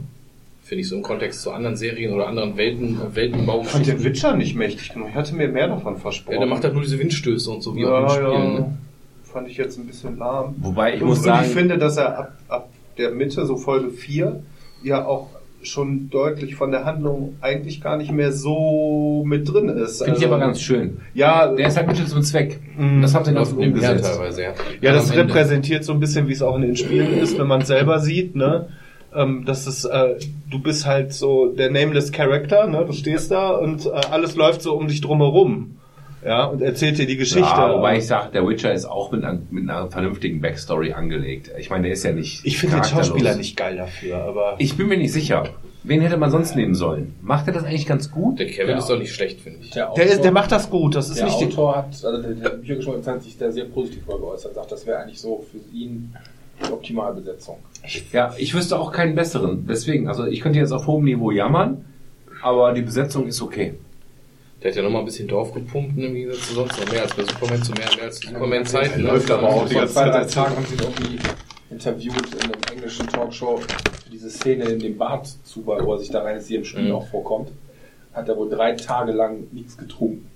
Finde 0.62 0.82
ich 0.82 0.88
so 0.88 0.94
im 0.94 1.02
Kontext 1.02 1.42
zu 1.42 1.50
anderen 1.50 1.76
Serien 1.76 2.12
oder 2.12 2.28
anderen 2.28 2.56
Welten, 2.56 3.00
ich 3.12 3.68
fand 3.68 3.86
den. 3.86 4.04
Witcher 4.04 4.36
nicht 4.36 4.54
mächtig 4.54 4.92
genug. 4.92 5.08
Ich 5.08 5.14
hatte 5.16 5.34
mir 5.34 5.48
mehr 5.48 5.66
davon 5.66 5.96
versprochen. 5.96 6.34
Ja, 6.34 6.40
der 6.40 6.48
macht 6.48 6.62
halt 6.62 6.74
nur 6.74 6.82
diese 6.82 6.98
Windstöße 6.98 7.50
und 7.50 7.62
so 7.62 7.74
wie 7.74 7.82
ja, 7.82 7.88
auch 7.88 8.02
im 8.02 8.08
Spiel. 8.08 8.22
ja. 8.22 8.60
Ne? 8.60 8.78
Fand 9.24 9.48
ich 9.48 9.56
jetzt 9.56 9.78
ein 9.78 9.86
bisschen 9.86 10.18
lahm. 10.18 10.54
Wobei 10.58 10.94
ich 10.94 11.02
und, 11.02 11.08
muss 11.08 11.18
und 11.18 11.24
sagen, 11.24 11.46
ich 11.46 11.52
finde, 11.52 11.78
dass 11.78 11.96
er 11.96 12.18
ab, 12.18 12.38
ab 12.46 12.68
der 12.98 13.10
Mitte, 13.10 13.44
so 13.46 13.56
Folge 13.56 13.90
4, 13.90 14.42
ja 14.84 15.04
auch 15.04 15.30
schon 15.62 16.10
deutlich 16.10 16.54
von 16.56 16.70
der 16.70 16.84
Handlung 16.84 17.36
eigentlich 17.40 17.80
gar 17.80 17.96
nicht 17.96 18.10
mehr 18.12 18.32
so 18.32 19.22
mit 19.26 19.48
drin 19.52 19.68
ist. 19.68 20.02
finde 20.02 20.18
ich 20.18 20.26
aber 20.26 20.38
ganz 20.38 20.60
schön. 20.60 20.98
Ja, 21.14 21.46
Der 21.48 21.68
ist 21.68 21.76
halt 21.76 21.86
Mittel 21.86 22.06
zum 22.06 22.22
Zweck. 22.22 22.60
Mhm. 22.76 23.02
Das 23.02 23.14
haben 23.14 23.24
sie 23.24 23.32
ganz 23.32 23.50
gut 23.54 23.64
umgesetzt. 23.64 24.04
teilweise, 24.04 24.42
ja. 24.42 24.52
Ja, 24.80 24.92
das 24.92 25.10
Ende. 25.10 25.24
repräsentiert 25.24 25.84
so 25.84 25.92
ein 25.92 26.00
bisschen, 26.00 26.28
wie 26.28 26.32
es 26.32 26.42
auch 26.42 26.56
in 26.56 26.62
den 26.62 26.76
Spielen 26.76 27.18
ist, 27.18 27.38
wenn 27.38 27.46
man 27.46 27.62
es 27.62 27.68
selber 27.68 27.98
sieht, 28.00 28.34
ne? 28.36 28.68
Ähm, 29.14 29.44
das 29.46 29.66
ist, 29.66 29.84
äh, 29.84 30.14
du 30.50 30.58
bist 30.58 30.86
halt 30.86 31.12
so 31.12 31.48
der 31.48 31.70
nameless 31.70 32.12
Character, 32.12 32.66
ne? 32.66 32.84
Du 32.86 32.92
stehst 32.92 33.30
da 33.30 33.50
und 33.50 33.86
äh, 33.86 33.90
alles 34.10 34.36
läuft 34.36 34.62
so 34.62 34.74
um 34.74 34.88
dich 34.88 35.00
drumherum. 35.00 35.76
Ja, 36.24 36.44
und 36.44 36.62
erzählt 36.62 36.98
dir 36.98 37.06
die 37.06 37.16
Geschichte. 37.16 37.40
Ja, 37.40 37.74
wobei 37.76 37.96
ich 37.98 38.06
sage, 38.06 38.30
der 38.32 38.46
Witcher 38.46 38.72
ist 38.72 38.84
auch 38.84 39.10
mit, 39.10 39.24
einer- 39.24 39.40
mit 39.50 39.68
einer 39.68 39.90
vernünftigen 39.90 40.40
Backstory 40.40 40.92
angelegt. 40.92 41.50
Ich 41.58 41.68
meine, 41.68 41.84
der 41.84 41.92
ist 41.94 42.04
ja 42.04 42.12
nicht. 42.12 42.44
ich 42.44 42.58
finde 42.58 42.76
den. 42.76 42.84
Schauspieler 42.84 43.34
nicht 43.34 43.56
geil 43.56 43.76
dafür, 43.76 44.18
aber. 44.18 44.54
Ich 44.58 44.76
bin 44.76 44.86
mir 44.88 44.96
nicht 44.96 45.12
sicher. 45.12 45.44
Wen 45.84 46.00
hätte 46.00 46.16
man 46.16 46.30
sonst 46.30 46.54
nehmen 46.54 46.76
sollen? 46.76 47.16
Macht 47.22 47.48
er 47.48 47.54
das 47.54 47.64
eigentlich 47.64 47.86
ganz 47.86 48.08
gut? 48.12 48.38
Der 48.38 48.46
Kevin 48.46 48.76
ist 48.78 48.88
doch 48.88 48.98
nicht 49.00 49.12
schlecht, 49.12 49.40
finde 49.40 49.58
ich. 49.62 49.70
Der, 49.70 49.92
der, 49.96 50.04
ist, 50.04 50.10
der 50.12 50.20
Autor- 50.20 50.32
macht 50.32 50.52
das 50.52 50.70
gut, 50.70 50.94
das 50.94 51.08
ist 51.08 51.18
der 51.18 51.24
nicht 51.26 51.40
die. 51.40 51.46
Autor 51.46 51.76
hat, 51.78 51.86
also 52.04 52.22
der, 52.22 52.30
der 52.34 52.48
Büchergeschmack 52.50 53.04
hat 53.04 53.22
sich 53.24 53.36
da 53.36 53.50
sehr 53.50 53.64
positiv 53.64 54.06
geäußert. 54.06 54.54
Sagt, 54.54 54.70
das 54.70 54.86
wäre 54.86 54.98
eigentlich 55.00 55.20
so 55.20 55.44
für 55.50 55.58
ihn 55.76 56.14
die 56.64 56.70
Optimalbesetzung. 56.72 57.56
Ja, 58.12 58.32
ich 58.38 58.54
wüsste 58.54 58.78
auch 58.78 58.92
keinen 58.92 59.16
besseren. 59.16 59.66
Deswegen, 59.68 60.06
also 60.06 60.24
ich 60.26 60.40
könnte 60.40 60.60
jetzt 60.60 60.70
auf 60.70 60.86
hohem 60.86 61.04
Niveau 61.04 61.32
jammern, 61.32 61.84
aber 62.42 62.72
die 62.74 62.82
Besetzung 62.82 63.26
ist 63.26 63.42
okay. 63.42 63.74
Der 64.62 64.70
hat 64.70 64.76
ja 64.76 64.82
nochmal 64.82 65.02
ein 65.02 65.06
bisschen 65.06 65.26
draufgepumpt, 65.28 65.96
ne, 65.96 66.06
im 66.06 66.14
Gegensatz 66.14 66.48
zu 66.48 66.54
sonst. 66.54 66.78
Noch 66.78 66.92
mehr 66.92 67.02
als 67.02 67.14
bei 67.14 67.24
Superman, 67.24 67.62
zu 67.62 67.72
mehr, 67.72 67.86
mehr 67.96 68.04
als 68.04 68.20
Superman-Zeiten. 68.20 69.00
läuft 69.02 69.30
aber 69.30 69.48
auch 69.48 69.66
die 69.66 69.72
Vor 69.72 69.80
ganze 69.82 69.94
zwei, 69.94 70.04
Zeit 70.04 70.12
drei 70.14 70.18
erzählt. 70.20 70.34
Tagen 70.46 70.56
haben 70.56 70.66
sie 70.66 70.74
ihn 70.74 70.80
irgendwie 70.80 71.18
interviewt 71.70 72.34
in 72.34 72.40
einem 72.42 72.60
englischen 72.72 73.06
Talkshow 73.08 73.56
für 73.56 74.10
diese 74.10 74.30
Szene 74.30 74.64
in 74.66 74.78
dem 74.78 74.96
Bad 74.98 75.26
zu, 75.44 75.66
wo 75.66 75.92
er 75.92 75.98
sich 75.98 76.10
da 76.10 76.22
rein 76.22 76.36
ist, 76.36 76.48
die 76.48 76.54
im 76.56 76.64
Spiel 76.64 76.84
Mhm. 76.84 76.92
auch 76.92 77.08
vorkommt. 77.08 77.48
Hat 78.12 78.28
er 78.28 78.36
wohl 78.36 78.48
drei 78.50 78.72
Tage 78.72 79.12
lang 79.12 79.44
nichts 79.52 79.76
getrunken. 79.76 80.28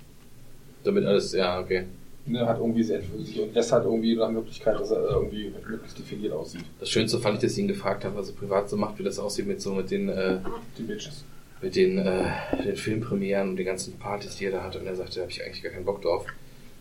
Damit 0.83 1.05
alles, 1.05 1.33
ja, 1.33 1.61
okay. 1.61 1.85
ne, 2.27 2.47
hat 2.47 2.59
irgendwie 2.59 2.83
sich 2.83 3.01
und 3.41 3.55
lässt 3.55 3.71
halt 3.71 3.85
irgendwie 3.85 4.17
nach 4.17 4.31
Möglichkeit, 4.31 4.81
dass 4.81 4.91
er 4.91 5.03
irgendwie 5.09 5.53
möglichst 5.69 5.99
definiert 5.99 6.33
aussieht. 6.33 6.65
Das 6.81 6.89
Schönste 6.89 7.19
fand 7.19 7.37
ich, 7.37 7.43
dass 7.43 7.53
ich 7.53 7.59
ihn 7.59 7.69
gefragt 7.69 8.05
habe, 8.05 8.17
was 8.17 8.29
er 8.31 8.35
privat 8.35 8.69
so 8.71 8.77
macht, 8.77 8.99
wie 8.99 9.05
das 9.05 9.19
aussieht 9.21 9.47
mit 9.47 9.61
so 9.61 9.75
mit 9.75 9.91
den 9.91 10.09
äh, 10.09 10.39
Die 10.79 10.83
Bitches. 10.83 11.23
Mit 11.63 11.77
den, 11.77 11.99
äh, 11.99 12.25
den 12.65 12.77
Filmpremieren 12.77 13.51
und 13.51 13.57
den 13.57 13.67
ganzen 13.67 13.99
Partys, 13.99 14.37
die 14.37 14.47
er 14.47 14.53
da 14.53 14.63
hat. 14.63 14.77
Und 14.77 14.87
er 14.87 14.95
sagte, 14.95 15.17
da 15.17 15.21
habe 15.23 15.33
ich 15.33 15.45
eigentlich 15.45 15.63
gar 15.63 15.73
keinen 15.73 15.85
Bock 15.85 16.03
drauf. 16.03 16.27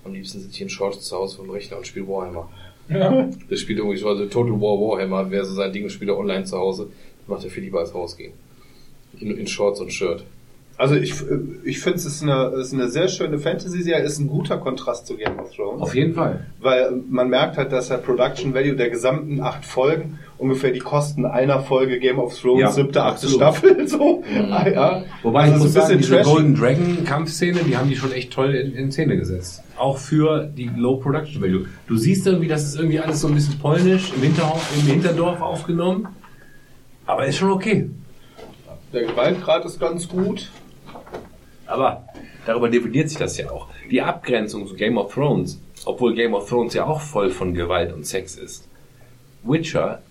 Am 0.03 0.13
liebsten 0.13 0.39
sitze 0.39 0.53
ich 0.53 0.61
in 0.61 0.69
Shorts 0.69 1.01
zu 1.01 1.15
Hause 1.15 1.37
vom 1.37 1.49
Rechner 1.49 1.77
und 1.77 1.87
spiele 1.87 2.07
Warhammer. 2.07 2.49
Ja. 2.89 3.29
Der 3.49 3.55
spielt 3.55 3.79
irgendwie 3.79 3.97
so, 3.97 4.07
also 4.07 4.25
Total 4.25 4.53
War 4.53 4.79
Warhammer, 4.79 5.31
wäre 5.31 5.45
so 5.45 5.55
sein 5.55 5.73
Ding, 5.73 5.89
spielt 5.89 6.09
er 6.09 6.17
online 6.17 6.43
zu 6.43 6.57
Hause. 6.57 6.89
Macht 7.27 7.43
er 7.43 7.49
viel 7.49 7.63
lieber 7.63 7.79
als 7.79 7.95
rausgehen. 7.95 8.33
In, 9.19 9.35
in 9.37 9.47
Shorts 9.47 9.79
und 9.79 9.91
Shirt. 9.91 10.23
Also 10.77 10.95
ich, 10.95 11.13
ich 11.63 11.79
finde 11.79 11.97
es 11.97 12.05
ist 12.05 12.21
eine, 12.21 12.47
ist 12.59 12.73
eine 12.73 12.89
sehr 12.89 13.07
schöne 13.07 13.39
Fantasy-Serie, 13.39 14.03
ist 14.03 14.19
ein 14.19 14.27
guter 14.27 14.57
Kontrast 14.57 15.07
zu 15.07 15.15
Game 15.15 15.39
of 15.39 15.55
Thrones. 15.55 15.81
Auf 15.81 15.95
jeden 15.95 16.13
Fall. 16.13 16.45
Weil 16.59 16.91
man 17.09 17.29
merkt 17.29 17.57
halt, 17.57 17.71
dass 17.71 17.87
der 17.87 17.97
Production 17.97 18.53
Value 18.53 18.75
der 18.75 18.89
gesamten 18.89 19.41
acht 19.41 19.65
Folgen 19.65 20.19
ungefähr 20.37 20.71
die 20.71 20.79
Kosten 20.79 21.25
einer 21.25 21.61
Folge 21.61 21.97
Game 21.99 22.19
of 22.19 22.37
Thrones, 22.37 22.61
Ja, 22.61 22.71
siebte, 22.71 23.01
achte. 23.03 23.29
Staffel, 23.29 23.87
so. 23.87 24.21
Ah, 24.51 24.67
ja. 24.67 25.03
Wobei 25.23 25.43
Also 25.43 25.55
ich 25.55 25.63
muss 25.63 25.73
so 25.73 25.79
ein 25.79 25.85
sagen, 25.87 25.97
diese 25.99 26.15
trashy. 26.15 26.29
Golden 26.29 26.55
Dragon 26.55 27.03
Kampfszene, 27.05 27.59
die 27.65 27.77
haben 27.77 27.89
die 27.89 27.95
schon 27.95 28.11
echt 28.11 28.33
toll 28.33 28.53
in, 28.53 28.73
in 28.73 28.91
Szene 28.91 29.15
gesetzt. 29.15 29.63
Auch 29.77 29.97
für 29.97 30.43
die 30.43 30.69
Low 30.75 30.97
Production 30.97 31.41
Value. 31.41 31.67
Du 31.87 31.95
siehst 31.95 32.27
irgendwie, 32.27 32.49
das 32.49 32.63
ist 32.65 32.75
irgendwie 32.75 32.99
alles 32.99 33.21
so 33.21 33.27
ein 33.29 33.33
bisschen 33.33 33.57
polnisch 33.59 34.11
im, 34.13 34.23
Hinterhof, 34.23 34.69
im 34.77 34.87
Hinterdorf 34.87 35.39
aufgenommen. 35.39 36.09
Aber 37.05 37.25
ist 37.25 37.37
schon 37.37 37.51
okay. 37.51 37.89
Der 38.91 39.03
Gewaltgrad 39.03 39.63
ist 39.65 39.79
ganz 39.79 40.07
gut. 40.07 40.49
Aber 41.67 42.07
darüber 42.45 42.69
definiert 42.69 43.09
sich 43.09 43.17
das 43.17 43.37
ja 43.37 43.49
auch. 43.51 43.67
Die 43.89 44.01
Abgrenzung 44.01 44.67
zu 44.67 44.75
Game 44.75 44.97
of 44.97 45.13
Thrones, 45.13 45.59
obwohl 45.85 46.13
Game 46.15 46.33
of 46.33 46.47
Thrones 46.49 46.73
ja 46.73 46.85
auch 46.85 47.01
voll 47.01 47.29
von 47.31 47.53
Gewalt 47.53 47.91
und 47.93 48.05
Sex 48.05 48.35
ist. 48.35 48.67
Witcher 49.43 50.01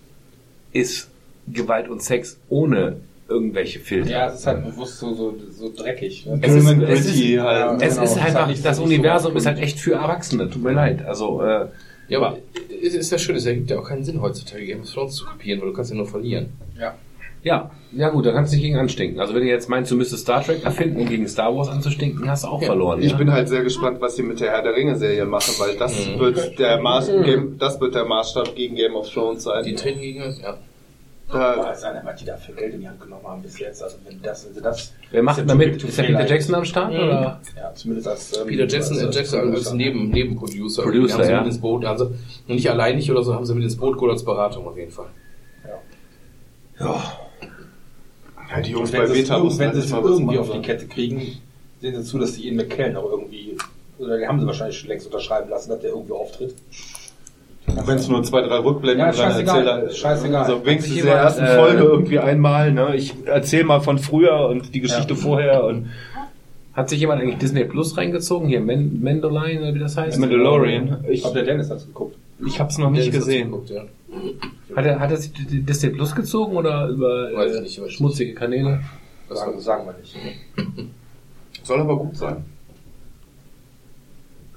ist 0.71 1.09
Gewalt 1.47 1.87
und 1.89 2.01
Sex 2.01 2.37
ohne 2.49 2.97
irgendwelche 3.27 3.79
Filter. 3.79 4.09
Ja, 4.11 4.27
es 4.27 4.35
ist 4.41 4.47
halt 4.47 4.63
bewusst 4.65 4.99
so, 4.99 5.13
so, 5.13 5.35
so 5.51 5.71
dreckig. 5.75 6.25
Ne? 6.25 6.39
Es 6.41 6.53
ist, 6.53 6.65
es 6.65 7.05
ist, 7.05 7.39
halt. 7.39 7.81
es 7.81 7.95
Genau, 7.95 8.03
ist 8.03 8.11
ist 8.11 8.17
einfach, 8.17 8.39
halt 8.41 8.47
nicht- 8.49 8.65
das 8.65 8.79
Universum 8.79 9.35
ist 9.35 9.45
halt 9.45 9.59
echt 9.59 9.79
für 9.79 9.93
Erwachsene. 9.93 10.49
Tut 10.49 10.61
mir 10.63 10.73
leid. 10.73 11.03
Also, 11.05 11.41
äh, 11.41 11.67
Ja, 12.07 12.19
aber 12.19 12.37
es 12.83 12.93
ist 12.93 13.11
ja 13.11 13.17
schön, 13.17 13.35
es 13.35 13.45
ergibt 13.47 13.71
ja 13.71 13.79
auch 13.79 13.87
keinen 13.87 14.03
Sinn 14.03 14.21
heutzutage 14.21 14.63
Game 14.65 14.81
of 14.81 14.91
Thrones 14.93 15.15
zu 15.15 15.25
kopieren, 15.25 15.59
weil 15.61 15.69
du 15.69 15.73
kannst 15.73 15.89
ja 15.89 15.97
nur 15.97 16.05
verlieren. 16.07 16.49
ja, 16.79 16.95
ja 17.45 18.09
gut, 18.09 18.25
da 18.25 18.31
kannst 18.31 18.51
du 18.51 18.55
nicht 18.57 18.65
gegen 18.65 18.77
anstinken. 18.77 19.19
Also 19.19 19.33
wenn 19.33 19.41
du 19.41 19.47
jetzt 19.47 19.69
meinst, 19.69 19.91
du 19.91 19.95
müsstest 19.95 20.23
Star 20.23 20.43
Trek 20.43 20.65
erfinden, 20.65 20.99
um 21.01 21.07
gegen 21.07 21.27
Star 21.27 21.55
Wars 21.55 21.69
anzustinken, 21.69 22.29
hast 22.29 22.43
du 22.43 22.47
auch 22.47 22.61
Ja. 22.61 22.67
verloren. 22.67 23.01
Ich 23.01 23.11
ja? 23.11 23.17
bin 23.17 23.31
halt 23.31 23.47
sehr 23.47 23.63
gespannt, 23.63 24.01
was 24.01 24.15
sie 24.15 24.23
mit 24.23 24.39
der 24.39 24.51
Herr 24.51 24.63
der 24.63 24.75
Ringe 24.75 24.95
Serie 24.95 25.25
machen, 25.25 25.53
weil 25.59 25.77
das 25.77 26.07
wird 26.17 26.57
der 26.59 26.81
Maß, 26.81 27.07
Game, 27.23 27.57
das 27.59 27.79
wird 27.79 27.95
der 27.95 28.05
Maßstab 28.05 28.55
gegen 28.55 28.75
Game 28.75 28.95
of 28.95 29.09
Thrones 29.11 29.43
sein. 29.43 29.63
Die 29.63 29.75
treten 29.75 30.01
gegen 30.01 30.19
das, 30.21 30.41
ja. 30.41 30.57
Da, 31.27 31.57
Weiß 31.57 31.83
einer, 31.83 32.05
was 32.05 32.17
die 32.19 32.25
da 32.25 32.37
für 32.37 32.53
Geld 32.53 32.75
in 32.75 32.81
die 32.81 32.87
Hand 32.87 33.01
genommen 33.01 33.25
haben 33.25 33.41
bis 33.41 33.57
jetzt. 33.57 33.81
Also 33.81 33.97
wenn 34.07 34.21
das, 34.21 34.45
wenn 34.45 34.53
sie 34.53 34.61
das. 34.61 34.93
Wer 35.09 35.23
macht 35.23 35.39
ist 35.39 35.49
denn 35.49 35.59
ja 35.59 35.65
damit? 35.65 35.83
Ist 35.83 35.97
der 35.97 36.03
Peter 36.03 36.25
Jackson 36.27 36.53
am 36.55 36.65
Start? 36.65 36.91
Mhm. 36.93 36.99
Oder? 36.99 37.41
Ja, 37.57 37.73
zumindest 37.73 38.07
als 38.07 38.37
ähm, 38.37 38.47
Peter 38.47 38.67
Jackson, 38.67 38.99
als- 38.99 39.15
Jackson 39.15 39.39
als, 39.39 39.49
Producer. 39.49 39.73
Neben, 39.75 40.09
Nebenproducer. 40.11 40.83
Producer, 40.83 41.07
Die 41.07 41.13
haben 41.13 41.23
sie 41.23 41.31
ja. 41.31 41.37
mit 41.39 41.47
ins 41.47 41.61
Boot, 41.61 41.83
und 41.83 42.11
nicht 42.47 42.69
alleinig 42.69 43.09
oder 43.09 43.23
so, 43.23 43.33
haben 43.33 43.45
sie 43.45 43.55
mit 43.55 43.63
ins 43.63 43.75
Boot 43.75 43.95
geholt 43.95 44.11
als 44.11 44.23
Beratung 44.23 44.67
auf 44.67 44.77
jeden 44.77 44.91
Fall. 44.91 45.07
ja, 46.79 47.01
die 48.61 48.71
Jungs 48.71 48.91
bei 48.91 48.99
wenn 48.99 49.07
sie 49.07 49.13
es 49.19 49.27
Beta 49.27 49.41
wussten 49.41 49.59
wenn 49.59 49.67
halt 49.67 49.75
sie 49.77 49.81
es 49.83 49.89
sie 49.89 49.95
irgendwie 49.95 50.25
machen 50.37 50.39
auf 50.39 50.51
die. 50.51 50.61
Kette 50.61 50.85
kriegen, 50.87 51.21
sehen 51.81 51.95
sie 51.95 52.03
zu, 52.03 52.19
dass 52.19 52.33
die 52.33 52.47
Ian 52.47 52.55
McKellen 52.57 52.95
auch 52.97 53.09
irgendwie, 53.11 53.57
oder 53.99 54.17
die 54.17 54.27
haben 54.27 54.39
sie 54.39 54.45
wahrscheinlich 54.47 54.77
schon 54.79 54.89
längst 54.89 55.05
unterschreiben 55.05 55.49
lassen, 55.49 55.69
dass 55.69 55.79
der 55.81 55.91
irgendwie 55.91 56.13
auftritt. 56.13 56.55
Wenn 57.67 57.97
es 57.97 58.07
nur 58.07 58.23
zwei, 58.23 58.41
drei 58.41 58.59
Rückblenden 58.59 58.99
Ja, 59.07 59.11
scheißegal, 59.13 59.91
scheißegal. 59.91 60.43
Also 60.43 60.65
wenigstens 60.65 60.93
sich 60.93 61.01
in 61.01 61.07
der 61.07 61.15
ersten 61.17 61.43
äh, 61.45 61.55
Folge 61.55 61.83
irgendwie 61.83 62.19
einmal, 62.19 62.71
ne? 62.71 62.95
Ich 62.95 63.13
erzähl 63.25 63.63
mal 63.63 63.81
von 63.81 63.97
früher 63.97 64.47
und 64.49 64.73
die 64.75 64.81
Geschichte 64.81 65.15
vorher 65.15 65.63
und 65.65 65.89
Hat 66.73 66.89
sich 66.89 66.99
jemand 66.99 67.21
eigentlich 67.21 67.37
Disney 67.39 67.63
Plus 67.65 67.97
reingezogen? 67.97 68.47
Hier, 68.49 68.61
Man 68.61 69.01
Mandalorian 69.01 69.63
oder 69.63 69.73
wie 69.73 69.79
das 69.79 69.97
heißt? 69.97 70.19
Mandalorian. 70.19 71.03
Ich, 71.05 71.09
Ich 71.15 71.21
glaube, 71.21 71.35
der 71.37 71.45
Dennis 71.45 71.69
hat 71.71 71.77
es 71.77 71.87
geguckt. 71.87 72.15
ich 72.45 72.59
hab's 72.59 72.77
noch 72.77 72.91
nicht 72.91 73.07
Ja, 73.07 73.13
hat's 73.13 73.15
gesehen. 73.25 73.49
geguckt, 73.49 73.69
ja. 73.71 73.83
Hat 74.75 74.85
er, 74.85 74.99
hat 74.99 75.11
er 75.11 75.17
sich 75.17 75.31
Disney 75.33 75.89
Plus 75.91 76.15
gezogen 76.15 76.55
oder 76.57 76.87
über 76.87 77.31
Weiß 77.33 77.51
äh, 77.51 77.55
ich 77.57 77.61
nicht, 77.63 77.81
weiß 77.81 77.87
ich 77.89 77.95
schmutzige 77.95 78.33
Kanäle? 78.33 78.81
Das 79.29 79.39
Sagen, 79.39 79.59
sagen 79.59 79.85
wir 79.87 79.93
nicht. 79.93 80.15
Soll 81.63 81.79
aber 81.79 81.97
gut 81.97 82.15
sein. 82.15 82.45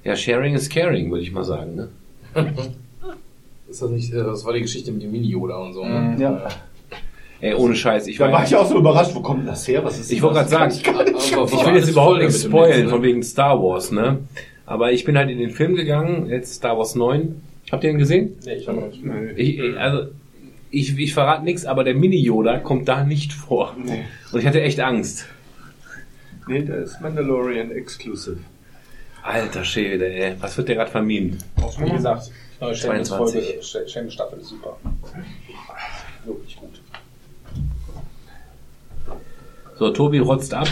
Ja, 0.04 0.16
Sharing 0.16 0.54
is 0.54 0.68
Caring, 0.68 1.10
würde 1.10 1.22
ich 1.22 1.32
mal 1.32 1.44
sagen. 1.44 1.74
Ne? 1.74 1.88
ist 3.68 3.82
das 3.82 3.90
nicht, 3.90 4.12
äh, 4.12 4.24
das 4.24 4.44
war 4.44 4.52
die 4.52 4.62
Geschichte 4.62 4.92
mit 4.92 5.02
dem 5.02 5.10
Mini-Yoda 5.12 5.56
und 5.56 5.72
so. 5.74 5.84
Ne? 5.84 6.16
Ja. 6.18 6.48
Ey, 7.40 7.54
ohne 7.54 7.74
Scheiß. 7.74 8.06
Ich, 8.08 8.18
Da 8.18 8.24
war- 8.26 8.32
war 8.32 8.44
ich 8.44 8.54
auch 8.56 8.66
so 8.66 8.78
überrascht, 8.78 9.14
wo 9.14 9.20
kommt 9.20 9.46
das 9.46 9.66
her? 9.68 9.84
Was 9.84 9.98
ist 9.98 10.10
ich 10.10 10.20
wollte 10.22 10.40
gerade 10.46 10.48
sagen, 10.50 10.72
Aber 10.86 11.04
ich 11.14 11.36
war 11.36 11.66
will 11.66 11.76
jetzt 11.76 11.90
überhaupt 11.90 12.18
nichts 12.18 12.42
spoilen 12.42 12.88
von 12.88 13.02
wegen 13.02 13.22
Star 13.22 13.62
Wars, 13.62 13.92
ne? 13.92 14.18
Aber 14.66 14.92
ich 14.92 15.04
bin 15.04 15.16
halt 15.16 15.30
in 15.30 15.38
den 15.38 15.50
Film 15.50 15.76
gegangen, 15.76 16.28
jetzt 16.28 16.54
Star 16.54 16.76
Wars 16.76 16.94
9. 16.94 17.40
Habt 17.70 17.84
ihr 17.84 17.90
ihn 17.90 17.98
gesehen? 17.98 18.36
Nee, 18.44 18.54
ich 18.54 18.68
habe 18.68 18.80
noch 18.80 18.88
nicht. 18.88 19.38
Ich, 19.38 19.78
also, 19.78 20.10
ich, 20.70 20.98
ich 20.98 21.14
verrate 21.14 21.44
nichts, 21.44 21.64
aber 21.64 21.84
der 21.84 21.94
Mini-Yoda 21.94 22.58
kommt 22.58 22.88
da 22.88 23.04
nicht 23.04 23.32
vor. 23.32 23.76
Nee. 23.82 24.04
Und 24.32 24.40
ich 24.40 24.46
hatte 24.46 24.60
echt 24.60 24.80
Angst. 24.80 25.26
Nee, 26.46 26.62
der 26.62 26.78
ist 26.78 27.00
Mandalorian 27.00 27.70
exclusive. 27.70 28.38
Alter 29.22 29.64
Schwede, 29.64 30.06
ey. 30.06 30.34
Was 30.40 30.56
wird 30.56 30.68
der 30.68 30.76
gerade 30.76 30.90
vermint? 30.90 31.44
Wie 31.78 31.90
gesagt, 31.90 32.30
neue 32.60 32.74
22. 32.74 33.44
Folge, 33.44 33.88
Shannon 33.88 34.10
Staffel 34.10 34.38
ist 34.38 34.48
super. 34.48 34.78
Wirklich 36.24 36.56
gut. 36.56 36.80
So, 39.78 39.90
Tobi 39.90 40.18
rotzt 40.18 40.54
ab. 40.54 40.68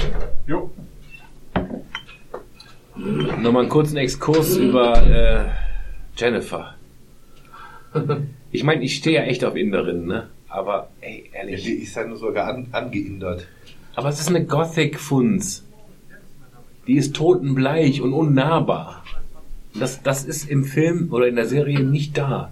Jo. 0.46 0.70
Nochmal 2.96 3.62
einen 3.62 3.68
kurzen 3.68 3.98
Exkurs 3.98 4.56
über 4.56 5.02
äh, 5.02 5.44
Jennifer. 6.16 6.75
Ich 8.52 8.64
meine, 8.64 8.82
ich 8.84 8.96
stehe 8.96 9.16
ja 9.16 9.22
echt 9.24 9.44
auf 9.44 9.54
Inderinnen, 9.56 10.06
ne? 10.06 10.28
Aber, 10.48 10.88
ey, 11.02 11.28
Ja, 11.34 11.40
ehrlich. 11.40 11.64
die 11.64 11.72
ist 11.72 11.94
ja 11.96 12.06
nur 12.06 12.16
sogar 12.16 12.48
an, 12.48 12.68
angeindert. 12.72 13.46
Aber 13.94 14.08
es 14.08 14.20
ist 14.20 14.28
eine 14.28 14.44
Gothic-Funz. 14.46 15.64
Die 16.86 16.94
ist 16.96 17.14
totenbleich 17.16 18.00
und 18.00 18.12
unnahbar. 18.12 19.04
Das, 19.74 20.02
das 20.02 20.24
ist 20.24 20.48
im 20.48 20.64
Film 20.64 21.08
oder 21.10 21.26
in 21.26 21.36
der 21.36 21.46
Serie 21.46 21.80
nicht 21.80 22.16
da. 22.16 22.50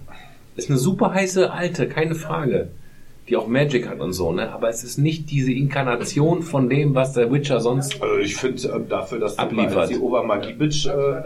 Ist 0.57 0.69
eine 0.69 0.77
super 0.77 1.13
heiße 1.13 1.51
Alte, 1.51 1.87
keine 1.87 2.13
Frage. 2.15 2.67
Die 3.27 3.35
auch 3.37 3.47
Magic 3.47 3.87
hat 3.87 3.99
und 4.01 4.13
so, 4.13 4.31
ne? 4.31 4.51
Aber 4.51 4.69
es 4.69 4.83
ist 4.83 4.97
nicht 4.99 5.31
diese 5.31 5.51
Inkarnation 5.51 6.43
von 6.43 6.69
dem, 6.69 6.93
was 6.93 7.13
der 7.13 7.31
Witcher 7.31 7.59
sonst. 7.61 7.99
Also 8.01 8.17
ich 8.17 8.35
finde 8.35 8.61
ähm, 8.67 8.87
dafür, 8.89 9.19
dass 9.19 9.39
Abliefert. 9.39 9.89
die 9.89 9.97
Obermagie-Bitch 9.97 10.85
äh, 10.85 11.21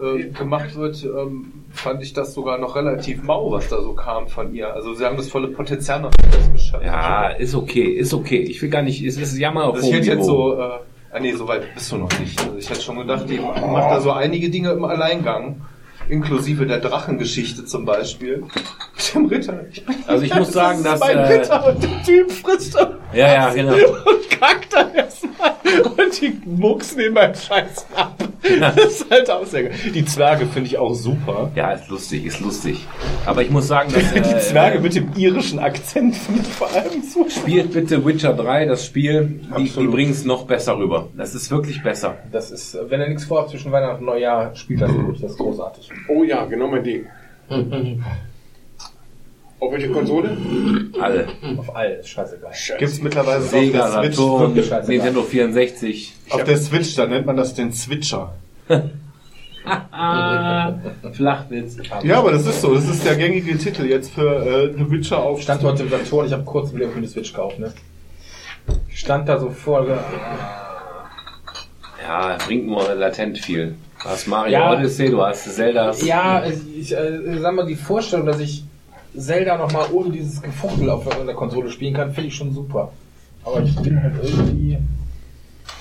äh, 0.00 0.24
gemacht 0.30 0.76
wird, 0.76 1.04
ähm, 1.04 1.52
fand 1.70 2.02
ich 2.02 2.12
das 2.12 2.34
sogar 2.34 2.58
noch 2.58 2.76
relativ 2.76 3.22
mau, 3.22 3.50
was 3.50 3.68
da 3.68 3.80
so 3.80 3.94
kam 3.94 4.28
von 4.28 4.54
ihr. 4.54 4.72
Also 4.74 4.94
sie 4.94 5.04
haben 5.04 5.16
das 5.16 5.28
volle 5.28 5.48
Potenzial 5.48 6.00
noch 6.00 6.10
nicht 6.10 6.36
ausgeschöpft. 6.38 6.84
Ja, 6.84 7.28
ist 7.28 7.54
okay, 7.54 7.84
ist 7.84 8.12
okay. 8.12 8.40
Ich 8.40 8.60
will 8.60 8.68
gar 8.68 8.82
nicht, 8.82 9.02
es 9.02 9.16
ist 9.16 9.38
Jammer 9.38 9.64
auf 9.64 9.76
Also 9.76 9.88
ich 9.88 9.94
hätte 9.94 10.08
jetzt 10.08 10.24
so, 10.26 10.58
äh, 10.58 10.78
ah 11.12 11.20
nee, 11.20 11.32
so 11.32 11.48
weit 11.48 11.62
bist 11.74 11.90
du 11.92 11.96
noch 11.96 12.18
nicht. 12.18 12.38
Also 12.40 12.56
ich 12.58 12.68
hätte 12.68 12.82
schon 12.82 12.98
gedacht, 12.98 13.28
die 13.28 13.38
macht 13.38 13.90
da 13.90 14.00
so 14.00 14.12
einige 14.12 14.50
Dinge 14.50 14.70
im 14.72 14.84
Alleingang. 14.84 15.62
Inklusive 16.08 16.66
der 16.66 16.78
Drachengeschichte 16.78 17.64
zum 17.64 17.84
Beispiel. 17.84 18.44
Mit 18.94 19.14
dem 19.14 19.26
Ritter. 19.26 19.64
Also 20.06 20.24
ich 20.24 20.34
muss 20.34 20.52
sagen, 20.52 20.84
das 20.84 21.00
dass, 21.00 21.08
mein 21.08 21.18
äh, 21.18 21.32
Ritter 21.32 21.66
und 21.66 21.82
der 21.82 22.02
Typ 22.04 22.30
frisst 22.30 22.74
Ja, 22.74 22.88
ja, 23.12 23.52
genau. 23.52 23.72
und 23.72 24.30
kackt 24.30 24.72
dann 24.72 24.94
erstmal 24.94 25.55
und 25.96 26.20
die 26.20 26.40
Mucks 26.44 26.96
nehmen 26.96 27.14
beim 27.14 27.34
Scheiß 27.34 27.86
ab. 27.94 28.16
Das 28.60 28.76
ist 28.76 29.10
halt 29.10 29.30
auch 29.30 29.44
sehr 29.44 29.64
geil. 29.64 29.72
Die 29.94 30.04
Zwerge 30.04 30.46
finde 30.46 30.68
ich 30.68 30.78
auch 30.78 30.94
super. 30.94 31.50
Ja, 31.54 31.72
ist 31.72 31.88
lustig, 31.88 32.26
ist 32.26 32.40
lustig. 32.40 32.86
Aber 33.24 33.42
ich 33.42 33.50
muss 33.50 33.66
sagen, 33.66 33.92
dass 33.92 34.12
Die 34.14 34.18
äh, 34.18 34.38
Zwerge 34.38 34.80
mit 34.80 34.94
dem 34.94 35.12
irischen 35.16 35.58
Akzent 35.58 36.14
finde 36.14 36.42
ich 36.42 36.48
vor 36.48 36.72
allem 36.72 37.02
super. 37.02 37.30
Spielt 37.30 37.72
bitte 37.72 38.04
Witcher 38.04 38.34
3, 38.34 38.66
das 38.66 38.86
Spiel, 38.86 39.40
die, 39.58 39.68
die 39.68 39.86
bringen 39.86 40.12
es 40.12 40.24
noch 40.24 40.44
besser 40.46 40.78
rüber. 40.78 41.08
Das 41.16 41.34
ist 41.34 41.50
wirklich 41.50 41.82
besser. 41.82 42.18
Das 42.30 42.50
ist, 42.50 42.78
wenn 42.88 43.00
ihr 43.00 43.08
nichts 43.08 43.24
vorhabt 43.24 43.50
zwischen 43.50 43.72
Weihnachten 43.72 44.00
und 44.00 44.06
Neujahr, 44.06 44.54
spielt 44.54 44.82
das 44.82 44.92
durch. 44.92 45.20
Das 45.20 45.32
ist 45.32 45.38
großartig. 45.38 45.90
Oh 46.08 46.22
ja, 46.22 46.44
genau 46.44 46.68
mein 46.68 46.84
Ding. 46.84 47.06
Auf 49.58 49.72
welche 49.72 49.88
Konsole? 49.90 50.36
Alle. 51.00 51.28
Auf 51.56 51.74
alles, 51.74 52.08
scheißegal. 52.08 52.52
Gibt's 52.78 53.00
mittlerweile 53.00 53.40
so 53.42 53.48
Sega, 53.48 53.86
auf 53.86 54.02
der 54.02 54.12
Switch. 54.12 54.68
Saturn. 54.68 54.88
Nintendo 54.88 55.22
64. 55.22 56.12
Auf 56.30 56.44
der 56.44 56.56
Switch, 56.58 56.94
da 56.94 57.06
nennt 57.06 57.24
man 57.26 57.36
das 57.36 57.54
den 57.54 57.72
Switcher. 57.72 58.34
Flachwitz. 61.12 61.76
Ja, 62.04 62.18
aber 62.18 62.32
das 62.32 62.46
ist 62.46 62.60
so. 62.60 62.74
Das 62.74 62.88
ist 62.88 63.04
der 63.04 63.16
gängige 63.16 63.56
Titel 63.58 63.84
jetzt 63.86 64.12
für 64.12 64.46
äh, 64.46 64.72
The 64.76 64.90
Witcher 64.90 65.18
auf 65.22 65.42
stand 65.42 65.62
heute 65.62 65.82
im 65.84 65.90
Saturn, 65.90 66.26
ich 66.26 66.32
habe 66.32 66.44
kurz 66.44 66.72
mit 66.72 66.82
dem 66.82 67.06
Switch 67.06 67.32
gekauft, 67.32 67.58
ne? 67.58 67.72
Stand 68.88 69.28
da 69.28 69.38
so 69.40 69.50
vor, 69.50 69.86
Ja, 72.02 72.38
bringt 72.46 72.66
nur 72.66 72.94
latent 72.94 73.38
viel. 73.38 73.74
Du 74.02 74.08
hast 74.08 74.28
Mario 74.28 74.52
Ja. 74.52 74.72
Odyssey, 74.72 75.10
du 75.10 75.20
hast 75.22 75.52
Zelda. 75.54 75.92
Ja, 76.04 76.44
ich 76.46 76.92
äh, 76.94 77.38
sag 77.40 77.54
mal, 77.54 77.66
die 77.66 77.74
Vorstellung, 77.74 78.26
dass 78.26 78.38
ich 78.38 78.62
Zelda 79.16 79.56
nochmal 79.56 79.86
ohne 79.92 80.10
dieses 80.10 80.42
Gefuchtel 80.42 80.90
auf 80.90 81.06
der 81.06 81.34
Konsole 81.34 81.70
spielen 81.70 81.94
kann, 81.94 82.12
finde 82.12 82.28
ich 82.28 82.34
schon 82.34 82.52
super. 82.52 82.92
Aber 83.44 83.62
ich 83.62 83.74
bin 83.76 84.02
halt 84.02 84.14
irgendwie. 84.22 84.78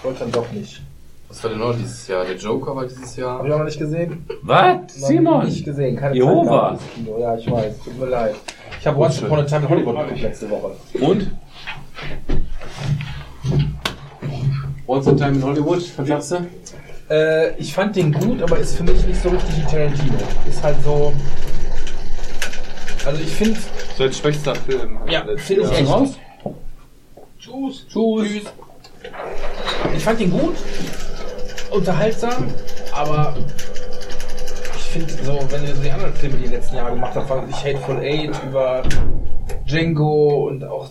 Wollte 0.04 0.20
dann 0.20 0.32
doch 0.32 0.52
nicht. 0.52 0.82
Was 1.28 1.44
war 1.44 1.50
denn 1.50 1.60
noch 1.60 1.76
dieses 1.76 2.08
Jahr? 2.08 2.24
Der 2.24 2.36
Joker 2.36 2.76
war 2.76 2.86
dieses 2.86 3.16
Jahr. 3.16 3.40
Hab 3.40 3.46
ich 3.46 3.52
auch 3.52 3.58
noch 3.58 3.66
nicht 3.66 3.80
gesehen? 3.80 4.26
Was? 4.44 4.76
Noch 4.76 5.08
Simon? 5.08 5.46
Nicht 5.46 5.66
gesehen, 5.66 5.96
keine 5.96 6.16
Jehova. 6.16 6.78
Zeit 6.78 6.94
Kino. 6.94 7.20
Ja, 7.20 7.36
ich 7.36 7.50
weiß, 7.50 7.80
tut 7.84 8.00
mir 8.00 8.06
leid. 8.06 8.36
Ich 8.80 8.88
habe 8.88 9.00
Once 9.00 9.24
Upon 9.24 9.40
a 9.40 9.44
Time 9.44 9.62
in 9.62 9.70
Hollywood 9.70 9.98
geguckt 9.98 10.22
letzte 10.22 10.50
Woche. 10.50 10.72
Und? 11.02 11.32
Once 14.88 15.08
in 15.08 15.18
Time 15.18 15.32
in 15.32 15.44
Hollywood, 15.44 15.84
was 15.98 16.08
sagst 16.08 16.32
du? 16.32 16.48
Äh, 17.10 17.56
ich 17.58 17.74
fand 17.74 17.96
den 17.96 18.14
gut, 18.14 18.42
aber 18.42 18.60
ist 18.60 18.76
für 18.76 18.84
mich 18.84 19.06
nicht 19.06 19.22
so 19.22 19.30
richtig 19.30 19.66
Tarantino. 19.66 20.14
Ist 20.48 20.64
halt 20.64 20.78
so. 20.84 21.12
Also 23.06 23.22
ich 23.22 23.30
finde. 23.30 23.59
Sein 23.98 24.14
schwächster 24.14 24.56
Film. 24.56 25.00
Ja, 25.08 25.24
finde 25.38 25.64
ich 25.64 25.72
echt. 25.72 25.90
Raus? 25.90 26.17
Tschüss. 27.40 27.85
Tschüss. 27.88 28.43
Ich 29.95 30.03
fand 30.03 30.19
ihn 30.19 30.32
gut, 30.32 30.56
unterhaltsam, 31.69 32.48
aber 32.92 33.35
ich 34.75 34.84
finde 34.84 35.14
so, 35.24 35.40
wenn 35.51 35.64
ihr 35.64 35.75
so 35.75 35.82
die 35.84 35.92
anderen 35.92 36.14
Filme, 36.16 36.38
die 36.38 36.45
in 36.45 36.51
den 36.51 36.59
letzten 36.59 36.75
Jahren 36.75 36.95
gemacht 36.95 37.14
habt, 37.16 37.27
fand 37.27 37.50
ich 37.50 37.56
Hateful 37.56 37.98
Eight 38.00 38.32
über 38.48 38.82
Django 39.67 40.48
und 40.48 40.64
auch. 40.64 40.90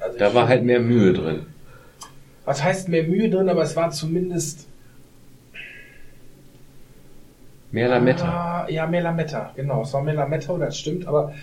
Also 0.00 0.18
Da 0.18 0.34
war 0.34 0.48
halt 0.48 0.64
mehr 0.64 0.80
Mühe 0.80 1.12
drin. 1.12 1.46
Was 2.44 2.62
heißt 2.62 2.88
mehr 2.88 3.04
Mühe 3.04 3.30
drin, 3.30 3.48
aber 3.48 3.62
es 3.62 3.76
war 3.76 3.90
zumindest. 3.90 4.65
Mehr 7.76 7.88
Lametta. 7.90 8.24
Ah, 8.64 8.70
ja, 8.70 8.86
mehr 8.86 9.02
Lametta, 9.02 9.52
genau. 9.54 9.82
Es 9.82 9.92
war 9.92 10.02
mehr 10.02 10.14
Lametta, 10.14 10.56
das 10.56 10.78
stimmt, 10.78 11.06
aber. 11.06 11.34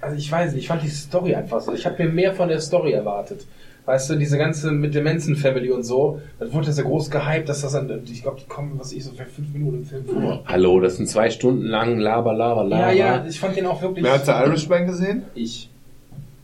Also 0.00 0.16
ich 0.16 0.30
weiß 0.32 0.52
nicht, 0.54 0.62
ich 0.62 0.66
fand 0.68 0.82
die 0.82 0.88
Story 0.88 1.36
einfach 1.36 1.60
so. 1.60 1.72
Ich 1.72 1.86
habe 1.86 2.02
mir 2.02 2.10
mehr 2.10 2.34
von 2.34 2.48
der 2.48 2.60
Story 2.60 2.90
erwartet. 2.90 3.46
Weißt 3.84 4.10
du, 4.10 4.16
diese 4.16 4.38
ganze 4.38 4.72
mit 4.72 4.92
der 4.96 5.04
Manson 5.04 5.36
Family 5.36 5.70
und 5.70 5.84
so, 5.84 6.20
das 6.40 6.52
wurde 6.52 6.66
ja 6.66 6.72
so 6.72 6.82
groß 6.82 7.10
gehypt, 7.12 7.48
dass 7.48 7.60
das 7.62 7.72
dann, 7.74 7.88
ich 8.04 8.22
glaube, 8.22 8.40
die 8.40 8.46
kommen, 8.48 8.72
was 8.80 8.90
ich, 8.92 9.04
so 9.04 9.12
für 9.12 9.24
fünf 9.24 9.52
Minuten 9.52 9.76
im 9.78 9.84
Film 9.84 10.04
vor. 10.04 10.42
Hallo, 10.46 10.80
das 10.80 10.96
sind 10.96 11.08
zwei 11.08 11.30
Stunden 11.30 11.62
lang 11.66 11.98
Laber, 12.00 12.32
Laber, 12.32 12.62
Ja, 12.68 12.78
Laber. 12.80 12.92
ja, 12.94 13.24
ich 13.28 13.38
fand 13.38 13.56
den 13.56 13.66
auch 13.66 13.80
wirklich. 13.80 14.04
Wer 14.04 14.14
hat 14.14 14.26
The 14.26 14.32
Irishman 14.32 14.86
gesehen? 14.88 15.22
Ich. 15.36 15.70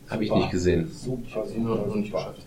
Hab 0.09 0.21
ich 0.21 0.29
Super. 0.29 0.39
nicht 0.39 0.51
gesehen. 0.51 0.89
Super, 0.93 1.39
Noch 1.39 1.45
super, 1.45 1.95
nicht 1.97 2.07
super. 2.07 2.17
geschafft. 2.19 2.41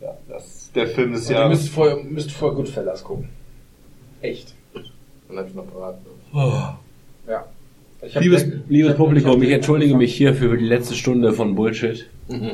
Ja, 0.00 0.16
das, 0.30 0.70
der 0.74 0.86
Film 0.86 1.12
des 1.12 1.26
Und 1.26 1.32
ihr 1.32 1.36
Jahres. 1.40 1.58
müsst 1.60 1.68
vorher, 1.74 1.96
müsst 2.02 2.32
vorher 2.32 2.56
Goodfellas 2.56 3.04
gucken. 3.04 3.28
Echt. 4.22 4.54
Dann 5.28 5.38
hab 5.38 5.48
ich 5.48 5.54
noch 5.54 5.66
parat. 5.70 5.96
Ja. 6.04 6.10
Ich 8.06 8.14
hab 8.16 8.22
Liebes, 8.22 8.44
Black- 8.44 8.60
liebes 8.68 8.90
hab- 8.90 8.96
Publikum, 8.98 9.42
ich 9.42 9.50
entschuldige 9.50 9.94
mich 9.96 10.14
hier 10.14 10.34
für 10.34 10.56
die 10.58 10.64
letzte 10.66 10.94
Stunde 10.94 11.32
von 11.32 11.54
Bullshit. 11.54 12.06
Mhm. 12.28 12.50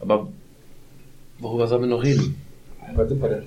Aber 0.00 0.28
worüber 1.38 1.66
sollen 1.66 1.82
wir 1.82 1.88
noch 1.88 2.02
reden? 2.02 2.34
Was 2.94 3.08
sind 3.08 3.22
wir 3.22 3.28
denn? 3.30 3.42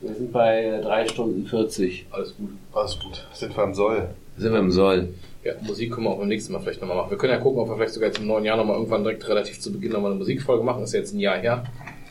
Wir 0.00 0.14
sind 0.14 0.30
bei 0.32 0.80
3 0.82 1.08
Stunden 1.08 1.46
40. 1.46 2.06
Alles 2.10 2.34
gut. 2.36 2.50
Alles 2.74 2.98
gut. 3.00 3.26
Sind 3.32 3.56
wir 3.56 3.62
am 3.62 3.72
Soll. 3.74 4.08
Sind 4.36 4.52
wir 4.52 4.58
im 4.60 4.70
Soll. 4.70 5.08
Ja, 5.44 5.52
Musik 5.66 5.92
können 5.92 6.06
wir 6.06 6.10
auch 6.10 6.18
beim 6.18 6.28
nächsten 6.28 6.52
Mal 6.52 6.58
vielleicht 6.60 6.80
nochmal 6.82 6.96
machen. 6.98 7.10
Wir 7.10 7.16
können 7.18 7.32
ja 7.32 7.38
gucken, 7.38 7.60
ob 7.60 7.68
wir 7.68 7.76
vielleicht 7.76 7.94
sogar 7.94 8.08
jetzt 8.10 8.18
im 8.18 8.26
neuen 8.26 8.44
Jahr 8.44 8.56
nochmal 8.58 8.76
irgendwann 8.76 9.02
direkt 9.04 9.26
relativ 9.28 9.58
zu 9.60 9.72
Beginn 9.72 9.92
nochmal 9.92 10.10
eine 10.10 10.18
Musikfolge 10.18 10.62
machen. 10.62 10.80
Das 10.80 10.90
ist 10.90 10.94
jetzt 10.94 11.14
ein 11.14 11.20
Jahr 11.20 11.38
her. 11.38 11.64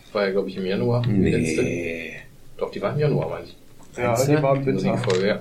Das 0.06 0.16
war 0.16 0.26
ja, 0.26 0.32
glaube 0.32 0.50
ich, 0.50 0.58
im 0.58 0.66
Januar. 0.66 1.04
Die 1.04 1.30
letzte. 1.30 1.62
Nee. 1.62 2.14
Doch, 2.58 2.72
die 2.72 2.82
war 2.82 2.94
im 2.94 3.00
Januar, 3.00 3.30
meine 3.30 3.46
ich. 3.46 3.56
Ja, 3.98 4.16
die 4.26 4.42
war 4.42 4.56
im 4.56 4.66
Winter. 4.66 4.88
Musikfolge, 4.90 5.28
ja. 5.28 5.40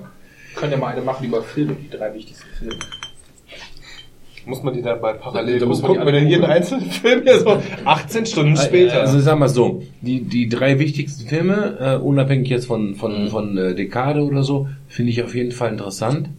Können 0.57 0.71
ja 0.73 0.77
mal 0.77 0.87
eine 0.87 1.01
machen 1.01 1.25
über 1.25 1.41
Filme, 1.41 1.75
die 1.75 1.89
drei 1.95 2.13
wichtigsten 2.13 2.47
Filme. 2.57 2.75
Muss 4.45 4.63
man 4.63 4.73
die 4.73 4.81
dabei 4.81 5.13
parallel 5.13 5.59
Da 5.59 5.65
muss 5.65 5.81
man 5.81 5.91
gucken? 5.91 6.05
wir 6.05 6.13
denn 6.13 6.27
jeden 6.27 6.45
einzelnen 6.45 6.85
Film 6.89 7.23
hier 7.23 7.39
so 7.39 7.61
18 7.83 8.25
Stunden 8.25 8.55
später? 8.55 9.01
Also 9.01 9.19
sagen 9.19 9.39
wir 9.41 9.49
so, 9.49 9.83
die, 10.01 10.21
die 10.21 10.47
drei 10.47 10.79
wichtigsten 10.79 11.27
Filme, 11.27 11.77
äh, 11.81 11.95
unabhängig 12.01 12.47
jetzt 12.49 12.65
von, 12.65 12.95
von, 12.95 13.25
Mhm. 13.25 13.27
von 13.27 13.57
äh, 13.57 13.75
Dekade 13.75 14.21
oder 14.21 14.43
so, 14.43 14.69
finde 14.87 15.11
ich 15.11 15.21
auf 15.21 15.35
jeden 15.35 15.51
Fall 15.51 15.71
interessant. 15.71 16.29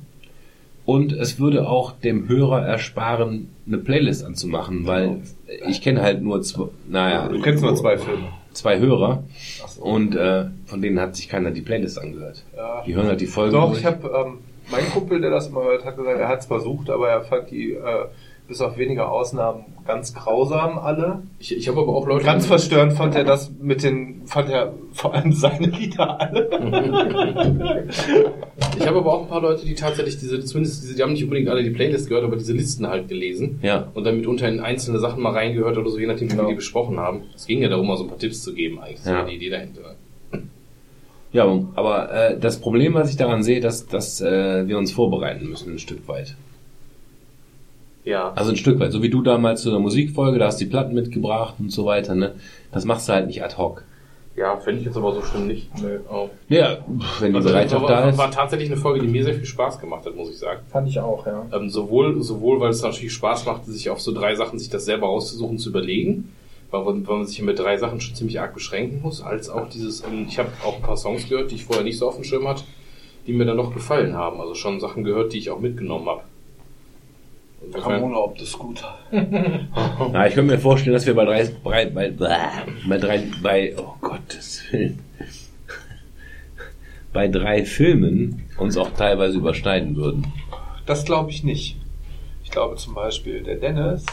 Und 0.89 1.13
es 1.13 1.39
würde 1.39 1.69
auch 1.69 1.93
dem 1.93 2.31
Hörer 2.31 2.65
ersparen, 2.65 3.51
eine 3.67 3.77
Playlist 3.77 4.25
anzumachen, 4.25 4.87
weil 4.87 5.21
ich 5.69 5.83
kenne 5.83 6.01
halt 6.01 6.23
nur 6.23 6.41
zwei, 6.41 6.69
naja, 6.89 7.29
du 7.29 7.43
kennst 7.43 7.63
nur 7.63 7.77
zwei 7.77 7.99
Filme. 7.99 8.29
zwei 8.55 8.79
Hörer 8.79 9.23
und 9.81 10.17
äh, 10.17 10.47
von 10.65 10.81
denen 10.81 10.99
hat 10.99 11.15
sich 11.15 11.29
keiner 11.29 11.51
die 11.51 11.61
Playlist 11.61 11.99
angehört. 11.99 12.43
Ja. 12.57 12.83
Die 12.87 12.95
hören 12.95 13.07
halt 13.07 13.21
die 13.21 13.27
Folgen 13.27 13.53
Doch, 13.53 13.69
durch. 13.69 13.81
ich 13.81 13.85
habe 13.85 14.09
ähm, 14.09 14.39
mein 14.71 14.89
Kumpel, 14.89 15.21
der 15.21 15.29
das 15.29 15.49
immer 15.49 15.63
hört, 15.65 15.85
hat 15.85 15.95
gesagt, 15.99 16.21
er 16.21 16.29
hat 16.29 16.41
es 16.41 16.47
versucht, 16.47 16.89
aber 16.89 17.11
er 17.11 17.21
fand 17.21 17.51
die 17.51 17.73
äh, 17.73 18.05
bis 18.49 18.61
auf 18.63 18.79
wenige 18.79 19.07
Ausnahmen 19.09 19.65
ganz 19.87 20.15
grausam 20.15 20.79
alle. 20.79 21.23
Ich, 21.39 21.55
ich 21.55 21.69
habe 21.69 21.81
aber 21.81 21.95
auch 21.95 22.07
Leute. 22.07 22.25
Ganz 22.25 22.47
verstörend 22.47 22.95
fand 22.95 23.15
er 23.15 23.25
das 23.25 23.53
mit 23.61 23.83
den, 23.83 24.23
fand 24.27 24.49
er 24.49 24.73
vor 24.93 25.15
allem 25.15 25.33
seine 25.33 25.67
Lieder 25.67 26.19
alle. 26.21 27.89
Ich 28.79 28.87
habe 28.87 28.99
aber 28.99 29.13
auch 29.13 29.23
ein 29.23 29.29
paar 29.29 29.41
Leute, 29.43 29.65
die 29.67 29.75
tatsächlich 29.75 30.19
diese, 30.19 30.41
zumindest 30.45 30.83
diese, 30.83 30.95
die 30.95 31.03
haben 31.03 31.13
nicht 31.13 31.25
unbedingt 31.25 31.49
alle 31.49 31.63
die 31.63 31.71
Playlist 31.71 32.09
gehört, 32.09 32.25
aber 32.25 32.37
diese 32.37 32.53
Listen 32.53 32.87
halt 32.87 33.09
gelesen. 33.09 33.59
Ja. 33.63 33.89
Und 33.95 34.05
dann 34.05 34.17
mitunter 34.17 34.49
in 34.49 34.61
einzelne 34.61 34.99
Sachen 34.99 35.23
mal 35.23 35.33
reingehört 35.33 35.77
oder 35.79 35.91
so, 35.91 35.99
je 35.99 36.07
nachdem, 36.07 36.29
wie 36.29 36.33
Genau. 36.33 36.45
wir 36.45 36.51
die 36.51 36.57
besprochen 36.57 36.99
haben. 36.99 37.23
Es 37.35 37.47
ging 37.47 37.61
ja 37.61 37.69
darum, 37.69 37.87
mal 37.87 37.97
so 37.97 38.05
ein 38.05 38.09
paar 38.09 38.19
Tipps 38.19 38.43
zu 38.43 38.55
geben, 38.55 38.79
eigentlich. 38.81 39.05
Ja. 39.05 39.19
war 39.19 39.27
die 39.27 39.37
Idee 39.37 39.51
dahinter. 39.51 39.81
Ja, 41.33 41.45
aber 41.75 42.13
äh, 42.13 42.39
das 42.39 42.61
Problem, 42.61 42.95
was 42.95 43.11
ich 43.11 43.17
daran 43.17 43.43
sehe, 43.43 43.61
dass, 43.61 43.87
dass 43.87 44.21
äh, 44.21 44.67
wir 44.67 44.79
uns 44.79 44.93
vorbereiten 44.93 45.49
müssen, 45.49 45.75
ein 45.75 45.79
Stück 45.79 46.07
weit. 46.09 46.37
Ja. 48.09 48.33
Also 48.35 48.51
ein 48.51 48.57
Stück 48.57 48.79
weit. 48.81 48.93
So 48.93 49.03
wie 49.03 49.11
du 49.11 49.23
damals 49.23 49.63
zu 49.63 49.71
der 49.71 49.79
Musikfolge, 49.81 50.39
da 50.39 50.47
hast 50.47 50.57
die 50.61 50.67
Platten 50.67 50.95
mitgebracht 50.95 51.55
und 51.59 51.71
so 51.71 51.85
weiter, 51.85 52.15
ne? 52.15 52.35
Das 52.73 52.85
machst 52.85 53.09
du 53.09 53.13
halt 53.13 53.27
nicht 53.27 53.43
ad 53.45 53.57
hoc. 53.59 53.85
Ja, 54.35 54.57
fände 54.57 54.81
ich 54.81 54.87
jetzt 54.87 54.97
aber 54.97 55.13
so 55.15 55.21
schlimm 55.23 55.49
nicht. 55.49 55.69
Nö. 55.83 55.99
Oh. 56.11 56.29
Ja, 56.49 56.79
wenn 57.21 57.33
die 57.33 57.37
Also, 57.37 57.49
Bereitschaft 57.49 57.83
war, 57.83 57.89
da 57.91 58.03
war, 58.03 58.09
ist. 58.11 58.19
war 58.19 58.31
tatsächlich 58.31 58.71
eine 58.71 58.81
Folge, 58.81 59.01
die 59.01 59.09
mir 59.09 59.25
sehr 59.25 59.35
viel 59.35 59.45
Spaß 59.45 59.81
gemacht 59.81 60.07
hat, 60.07 60.15
muss 60.15 60.31
ich 60.31 60.39
sagen. 60.39 60.61
Fand 60.71 60.89
ich 60.89 61.01
auch, 61.01 61.27
ja. 61.27 61.45
Ähm, 61.53 61.69
sowohl, 61.69 62.23
sowohl, 62.23 62.61
weil 62.61 62.71
es 62.71 62.81
natürlich 62.83 63.13
Spaß 63.13 63.47
macht, 63.47 63.67
sich 63.67 63.91
auf 63.91 64.01
so 64.01 64.13
drei 64.15 64.37
Sachen, 64.37 64.59
sich 64.61 64.71
das 64.71 64.85
selber 64.85 65.09
rauszusuchen, 65.09 65.59
zu 65.59 65.71
überlegen, 65.71 66.33
weil, 66.71 66.85
man- 66.85 67.07
weil 67.09 67.17
man 67.17 67.27
sich 67.27 67.43
mit 67.43 67.59
drei 67.59 67.77
Sachen 67.79 68.01
schon 68.01 68.15
ziemlich 68.15 68.41
arg 68.41 68.55
beschränken 68.55 69.01
muss, 69.03 69.21
als 69.23 69.51
auch 69.51 69.69
dieses, 69.69 70.03
ähm, 70.05 70.27
ich 70.29 70.39
habe 70.39 70.51
auch 70.65 70.77
ein 70.77 70.83
paar 70.83 70.97
Songs 70.97 71.29
gehört, 71.29 71.51
die 71.51 71.57
ich 71.57 71.65
vorher 71.65 71.83
nicht 71.85 71.99
so 71.99 72.07
auf 72.09 72.15
dem 72.15 72.25
Schirm 72.25 72.47
hatte, 72.47 72.63
die 73.27 73.33
mir 73.33 73.45
dann 73.45 73.57
noch 73.57 73.75
gefallen 73.75 74.15
haben. 74.15 74.41
Also 74.41 74.55
schon 74.55 74.79
Sachen 74.79 75.03
gehört, 75.03 75.33
die 75.33 75.39
ich 75.39 75.51
auch 75.51 75.59
mitgenommen 75.59 76.09
habe. 76.09 76.21
Insofern- 77.65 78.15
ob 78.15 78.39
das 78.39 78.53
gut. 78.53 78.83
Na, 79.11 80.27
ich 80.27 80.35
könnte 80.35 80.53
mir 80.55 80.59
vorstellen, 80.59 80.95
dass 80.95 81.07
wir 81.07 81.15
bei 81.15 81.25
drei, 81.25 81.45
bei, 81.63 81.87
bei, 81.87 82.11
bei 82.89 82.99
drei, 82.99 83.23
bei, 83.43 83.75
oh 83.77 83.95
Gottes 84.01 84.63
Willen, 84.71 84.99
bei 87.13 87.29
drei 87.29 87.65
Filmen 87.65 88.45
uns 88.59 88.77
auch 88.77 88.91
teilweise 88.91 89.39
überschneiden 89.39 89.97
würden. 89.97 90.27
Das 90.87 91.05
glaube 91.05 91.31
ich 91.31 91.45
nicht. 91.45 91.77
Ich 92.45 92.51
glaube 92.51 92.77
zum 92.77 92.95
Beispiel, 92.95 93.43
der 93.43 93.57
Dennis 93.57 94.07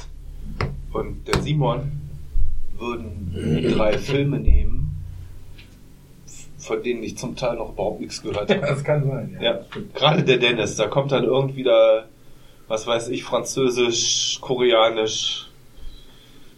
und 0.92 1.28
der 1.28 1.42
Simon 1.42 1.92
würden 2.78 3.32
drei 3.76 3.98
Filme 3.98 4.40
nehmen, 4.40 5.02
von 6.58 6.82
denen 6.84 7.04
ich 7.04 7.18
zum 7.18 7.36
Teil 7.36 7.56
noch 7.56 7.72
überhaupt 7.74 8.02
nichts 8.02 8.22
gehört 8.22 8.50
habe. 8.50 8.60
Das 8.60 8.84
kann 8.84 9.06
sein, 9.08 9.38
Ja, 9.40 9.60
gerade 9.94 10.24
der 10.24 10.38
Dennis, 10.38 10.76
da 10.76 10.88
kommt 10.88 11.12
dann 11.12 11.24
irgendwie 11.24 11.64
da, 11.64 12.06
was 12.68 12.88
weiß 12.88 13.10
ich, 13.10 13.24
Französisch, 13.24 14.40
Koreanisch. 14.42 15.48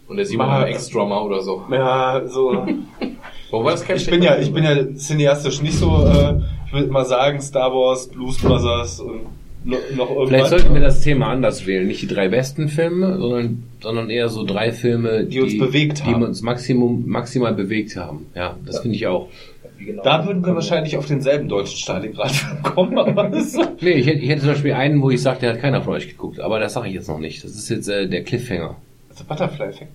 Und 0.08 0.16
der 0.16 0.26
Simon 0.26 0.46
Mal- 0.46 0.60
war 0.62 0.68
Ex-Drummer 0.68 1.22
oder 1.24 1.42
so. 1.42 1.62
Ja, 1.70 2.22
so. 2.26 2.66
Wo 3.50 3.64
war 3.64 3.72
das 3.72 3.88
Ich 3.88 4.10
bin 4.10 4.22
ja, 4.22 4.38
ich 4.38 4.52
bin 4.52 4.64
ja 4.64 4.94
cineastisch 4.94 5.62
nicht 5.62 5.74
so, 5.78 6.04
äh, 6.06 6.34
ich 6.66 6.72
würde 6.72 6.88
mal 6.90 7.04
sagen, 7.04 7.40
Star 7.40 7.72
Wars, 7.72 8.08
Blues 8.08 8.38
Brothers 8.38 9.00
und 9.00 9.22
no, 9.64 9.76
noch 9.96 10.08
irgendwas. 10.10 10.28
Vielleicht 10.28 10.48
sollten 10.48 10.74
wir 10.74 10.80
das 10.82 11.00
Thema 11.02 11.28
anders 11.28 11.66
wählen. 11.66 11.86
Nicht 11.86 12.02
die 12.02 12.06
drei 12.06 12.28
besten 12.28 12.68
Filme, 12.68 13.18
sondern, 13.18 13.62
sondern 13.82 14.10
eher 14.10 14.28
so 14.28 14.44
drei 14.44 14.72
Filme, 14.72 15.24
Die 15.24 15.40
uns 15.40 15.58
bewegt 15.58 16.00
die 16.06 16.12
haben. 16.12 16.22
uns 16.22 16.42
maximum, 16.42 17.04
maximal 17.06 17.54
bewegt 17.54 17.96
haben. 17.96 18.26
Ja, 18.34 18.56
das 18.66 18.80
finde 18.80 18.96
ich 18.96 19.06
auch. 19.06 19.28
Genau 19.78 20.02
Da 20.02 20.26
würden 20.26 20.44
wir 20.44 20.54
wahrscheinlich 20.54 20.96
auf 20.96 21.06
denselben 21.06 21.48
deutschen 21.48 21.78
Stalingrad 21.78 22.32
kommen, 22.62 22.98
aber 22.98 23.28
das 23.28 23.46
ist 23.46 23.52
so. 23.52 23.62
Nee, 23.80 23.92
ich 23.92 24.06
hätte, 24.06 24.18
ich 24.18 24.28
hätte 24.28 24.40
zum 24.40 24.50
Beispiel 24.50 24.72
einen, 24.72 25.00
wo 25.00 25.10
ich 25.10 25.22
sage, 25.22 25.40
der 25.40 25.52
hat 25.52 25.60
keiner 25.60 25.82
von 25.82 25.94
euch 25.94 26.08
geguckt. 26.08 26.40
Aber 26.40 26.58
das 26.58 26.72
sage 26.72 26.88
ich 26.88 26.94
jetzt 26.94 27.08
noch 27.08 27.20
nicht. 27.20 27.44
Das 27.44 27.52
ist 27.52 27.68
jetzt 27.68 27.88
äh, 27.88 28.08
der 28.08 28.24
Cliffhanger. 28.24 28.76
Also 29.10 29.24
Butterfly-Effekt. 29.24 29.90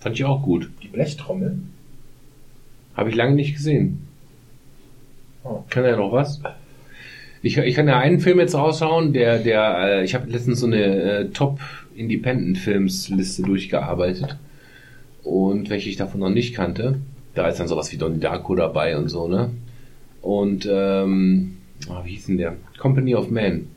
Fand 0.00 0.16
ich 0.16 0.24
auch 0.24 0.42
gut. 0.42 0.70
Die 0.82 0.88
Blechtrommel. 0.88 1.58
Habe 2.96 3.10
ich 3.10 3.16
lange 3.16 3.34
nicht 3.34 3.54
gesehen. 3.54 4.06
Oh. 5.44 5.62
Kann 5.68 5.84
er 5.84 5.96
noch 5.96 6.12
was? 6.12 6.40
Ich, 7.42 7.56
ich 7.56 7.74
kann 7.74 7.86
ja 7.86 7.98
einen 7.98 8.18
Film 8.18 8.40
jetzt 8.40 8.54
raushauen, 8.54 9.12
der, 9.12 9.38
der, 9.38 9.78
äh, 9.78 10.04
ich 10.04 10.14
habe 10.14 10.28
letztens 10.28 10.60
so 10.60 10.66
eine 10.66 10.82
äh, 10.82 11.28
Top 11.28 11.60
Independent 11.94 12.58
Films 12.58 13.08
Liste 13.08 13.42
durchgearbeitet 13.42 14.36
und 15.22 15.70
welche 15.70 15.88
ich 15.88 15.96
davon 15.96 16.20
noch 16.20 16.30
nicht 16.30 16.54
kannte. 16.54 16.96
Da 17.36 17.46
ist 17.48 17.60
dann 17.60 17.68
sowas 17.68 17.92
wie 17.92 17.96
Donnie 17.96 18.18
Darko 18.18 18.56
dabei 18.56 18.96
und 18.96 19.08
so, 19.08 19.28
ne? 19.28 19.50
und 20.26 20.68
ähm, 20.68 21.56
ah, 21.88 22.02
wie 22.04 22.10
hieß 22.10 22.26
denn 22.26 22.38
der? 22.38 22.56
Company 22.78 23.14
of 23.14 23.30
Men 23.30 23.68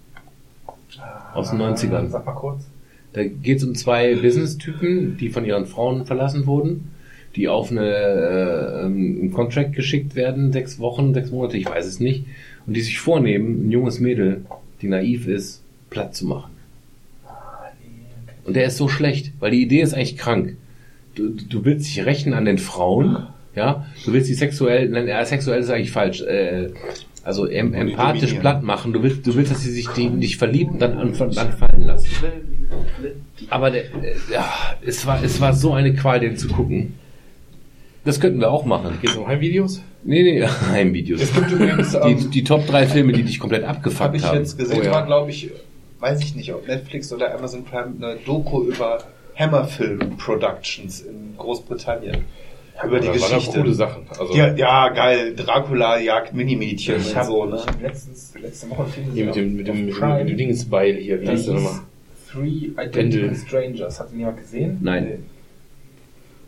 aus 1.34 1.52
den 1.52 1.62
90ern. 1.62 2.08
Sag 2.08 2.26
mal 2.26 2.32
kurz. 2.32 2.66
Da 3.14 3.24
geht 3.24 3.60
es 3.60 3.64
um 3.64 3.76
zwei 3.76 4.16
Business-Typen, 4.16 5.18
die 5.18 5.30
von 5.30 5.46
ihren 5.46 5.68
Frauen 5.68 6.08
verlassen 6.08 6.48
wurden, 6.48 6.92
die 7.36 7.48
auf 7.48 7.70
eine, 7.70 7.86
äh, 7.86 8.86
ähm, 8.86 9.20
einen 9.22 9.32
Contract 9.32 9.74
geschickt 9.74 10.16
werden, 10.16 10.52
sechs 10.52 10.80
Wochen, 10.80 11.14
sechs 11.14 11.30
Monate, 11.30 11.58
ich 11.58 11.68
weiß 11.68 11.86
es 11.86 12.00
nicht, 12.00 12.26
und 12.66 12.76
die 12.76 12.82
sich 12.82 13.00
vornehmen, 13.00 13.68
ein 13.68 13.72
junges 13.72 14.00
Mädel, 14.00 14.44
die 14.82 14.88
naiv 14.88 15.28
ist, 15.28 15.62
platt 15.92 16.16
zu 16.16 16.26
machen. 16.26 16.52
Und 18.46 18.56
der 18.56 18.66
ist 18.66 18.78
so 18.78 18.88
schlecht, 18.88 19.34
weil 19.40 19.52
die 19.52 19.62
Idee 19.62 19.82
ist 19.82 19.94
eigentlich 19.94 20.18
krank. 20.18 20.58
Du, 21.14 21.30
du 21.30 21.66
willst 21.66 21.86
dich 21.86 22.06
rächen 22.06 22.34
an 22.34 22.46
den 22.46 22.58
Frauen, 22.58 23.28
ja, 23.56 23.86
du 24.06 24.14
willst 24.14 24.28
sie 24.28 24.34
sexuell, 24.36 24.90
nein, 24.90 25.08
äh, 25.08 25.26
sexuell 25.26 25.60
ist 25.60 25.70
eigentlich 25.70 25.92
falsch, 25.92 26.22
äh, 26.22 26.70
also 27.24 27.46
em, 27.46 27.74
empathisch 27.74 28.34
platt 28.36 28.64
machen. 28.64 28.94
Du 28.94 29.04
willst, 29.04 29.26
du 29.28 29.36
willst, 29.36 29.52
dass 29.52 29.62
sie 29.62 29.72
sich 29.72 29.88
die, 29.90 30.10
dich 30.10 30.38
verlieben 30.38 30.74
und 30.74 30.80
dann, 30.82 30.98
an- 30.98 31.14
dann 31.18 31.52
fallen 31.54 31.82
lassen. 31.86 32.08
Aber 33.50 33.72
der, 33.72 33.84
äh, 33.86 34.16
ja, 34.32 34.48
es 34.86 35.06
war, 35.06 35.24
es 35.24 35.40
war 35.42 35.54
so 35.54 35.74
eine 35.74 35.94
Qual, 35.94 36.20
den 36.20 36.38
zu 36.38 36.48
gucken. 36.48 36.94
Das 38.06 38.20
könnten 38.20 38.40
wir 38.40 38.50
auch 38.52 38.66
machen. 38.66 38.98
Geht's 39.02 39.16
um 39.18 39.28
Heimvideos? 39.28 39.82
Nee, 40.04 40.24
nee, 40.24 40.48
Heimvideos. 40.72 41.22
Es 41.22 41.34
gibt 41.34 41.52
übrigens, 41.52 41.92
Die, 41.92 41.98
ähm, 41.98 42.32
die 42.32 42.44
Top 42.44 42.66
3 42.68 42.88
Filme, 42.88 43.12
die 43.14 43.24
dich 43.24 43.40
komplett 43.40 43.64
habe 43.64 43.78
abgefuckt 43.78 44.16
ich 44.16 44.24
haben. 44.24 44.38
jetzt 44.38 44.58
gesehen, 44.58 44.80
Oh 44.82 44.86
ja. 44.86 44.92
war 44.92 45.06
glaube 45.06 45.30
ich, 45.32 45.50
weiß 46.00 46.22
ich 46.22 46.36
nicht, 46.36 46.54
ob 46.54 46.66
Netflix 46.68 47.12
oder 47.12 47.36
Amazon 47.38 47.66
Prime 47.66 47.94
eine 47.98 48.16
Doku 48.26 48.64
über 48.64 49.04
Hammerfilm 49.38 50.18
Productions 50.18 51.02
in 51.02 51.36
Großbritannien. 51.38 52.20
Über 52.86 53.00
die 53.00 53.08
da 53.08 53.14
waren 53.14 53.22
Geschichte. 53.22 53.60
coole 53.60 53.74
Sachen. 53.74 54.04
Also, 54.18 54.34
ja, 54.34 54.54
ja, 54.54 54.90
geil. 54.90 55.36
Dracula 55.36 56.00
jagt 56.00 56.34
Minimädchen 56.34 56.98
Ich 56.98 57.10
und 57.10 57.16
habe 57.16 57.28
so, 57.28 57.46
ne? 57.46 57.66
hab 57.66 57.82
letztens, 57.82 58.34
letzte 58.42 58.70
Woche 58.70 58.84
einen 58.84 58.92
Film 58.92 59.12
hier 59.14 59.26
mit 59.26 59.36
dem, 59.36 59.56
mit 59.56 59.68
dem, 59.68 59.86
mit 59.86 60.30
dem, 60.30 60.38
Dingsbeil 60.38 60.96
hier, 60.96 61.22
wie 61.22 61.26
Das 61.26 61.36
hieß 61.36 61.46
der 61.46 61.56
ist 61.56 61.64
nochmal? 61.64 61.82
Three 62.32 62.68
Pendel. 62.70 62.86
Identical 62.86 63.36
Strangers. 63.36 64.00
Hat 64.00 64.12
ihn 64.12 64.20
jemand 64.20 64.38
gesehen? 64.38 64.78
Nein. 64.82 65.06
Nee. 65.06 65.20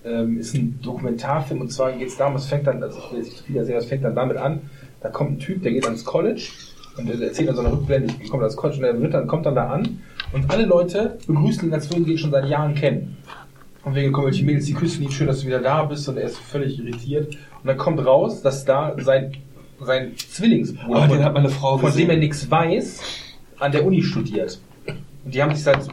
Ähm, 0.03 0.39
ist 0.39 0.55
ein 0.55 0.79
Dokumentarfilm 0.81 1.61
und 1.61 1.71
zwar 1.71 1.91
geht 1.91 2.07
es 2.07 2.17
darum, 2.17 2.35
es 2.35 2.47
fängt 2.47 2.65
dann, 2.65 2.81
also 2.81 2.97
ich 2.97 3.11
will 3.11 3.19
jetzt 3.19 3.27
nicht 3.27 3.37
zu 3.37 3.43
viel 3.43 3.57
erzählen, 3.57 3.77
es 3.77 3.85
fängt 3.85 4.03
dann 4.03 4.15
damit 4.15 4.37
an, 4.37 4.61
da 4.99 5.09
kommt 5.09 5.33
ein 5.33 5.39
Typ, 5.39 5.61
der 5.61 5.73
geht 5.73 5.85
ans 5.85 6.03
College 6.03 6.49
und 6.97 7.07
der 7.07 7.21
erzählt 7.21 7.49
dann 7.49 7.55
so 7.55 7.61
eine 7.61 7.71
Rückblende, 7.71 8.15
ich 8.19 8.29
komme 8.31 8.41
ans 8.41 8.55
College 8.55 8.77
und 8.77 8.83
der 8.83 8.99
wird 8.99 9.13
dann, 9.13 9.27
kommt 9.27 9.45
dann 9.45 9.53
da 9.53 9.69
an 9.69 10.01
und 10.33 10.49
alle 10.49 10.65
Leute 10.65 11.19
begrüßen 11.27 11.67
ihn, 11.67 11.73
als 11.73 11.91
würden 11.91 12.05
sie 12.05 12.13
ihn 12.13 12.17
schon 12.17 12.31
seit 12.31 12.49
Jahren 12.49 12.73
kennen. 12.73 13.17
Und 13.83 13.95
wegen 13.95 14.11
kommen 14.11 14.27
welche 14.27 14.45
Mädels, 14.45 14.65
die 14.65 14.73
küssen 14.73 15.03
ihn, 15.03 15.11
schön, 15.11 15.27
dass 15.27 15.41
du 15.41 15.47
wieder 15.47 15.59
da 15.59 15.83
bist 15.83 16.07
und 16.07 16.17
er 16.17 16.23
ist 16.25 16.37
völlig 16.37 16.77
irritiert. 16.79 17.29
Und 17.63 17.67
dann 17.67 17.77
kommt 17.77 18.05
raus, 18.05 18.41
dass 18.41 18.63
da 18.65 18.95
sein, 18.99 19.31
sein 19.79 20.11
Zwillingsbruder, 20.15 21.07
Oh, 21.09 21.13
den 21.13 21.23
hat 21.23 21.33
meine 21.33 21.49
Frau 21.49 21.77
von 21.77 21.87
gesehen. 21.87 22.07
dem 22.07 22.11
er 22.11 22.17
nichts 22.17 22.49
weiß, 22.49 23.01
an 23.59 23.71
der 23.71 23.85
Uni 23.85 24.03
studiert. 24.03 24.59
Und 25.25 25.33
die 25.33 25.41
haben 25.41 25.53
sich 25.55 25.63
seit 25.63 25.87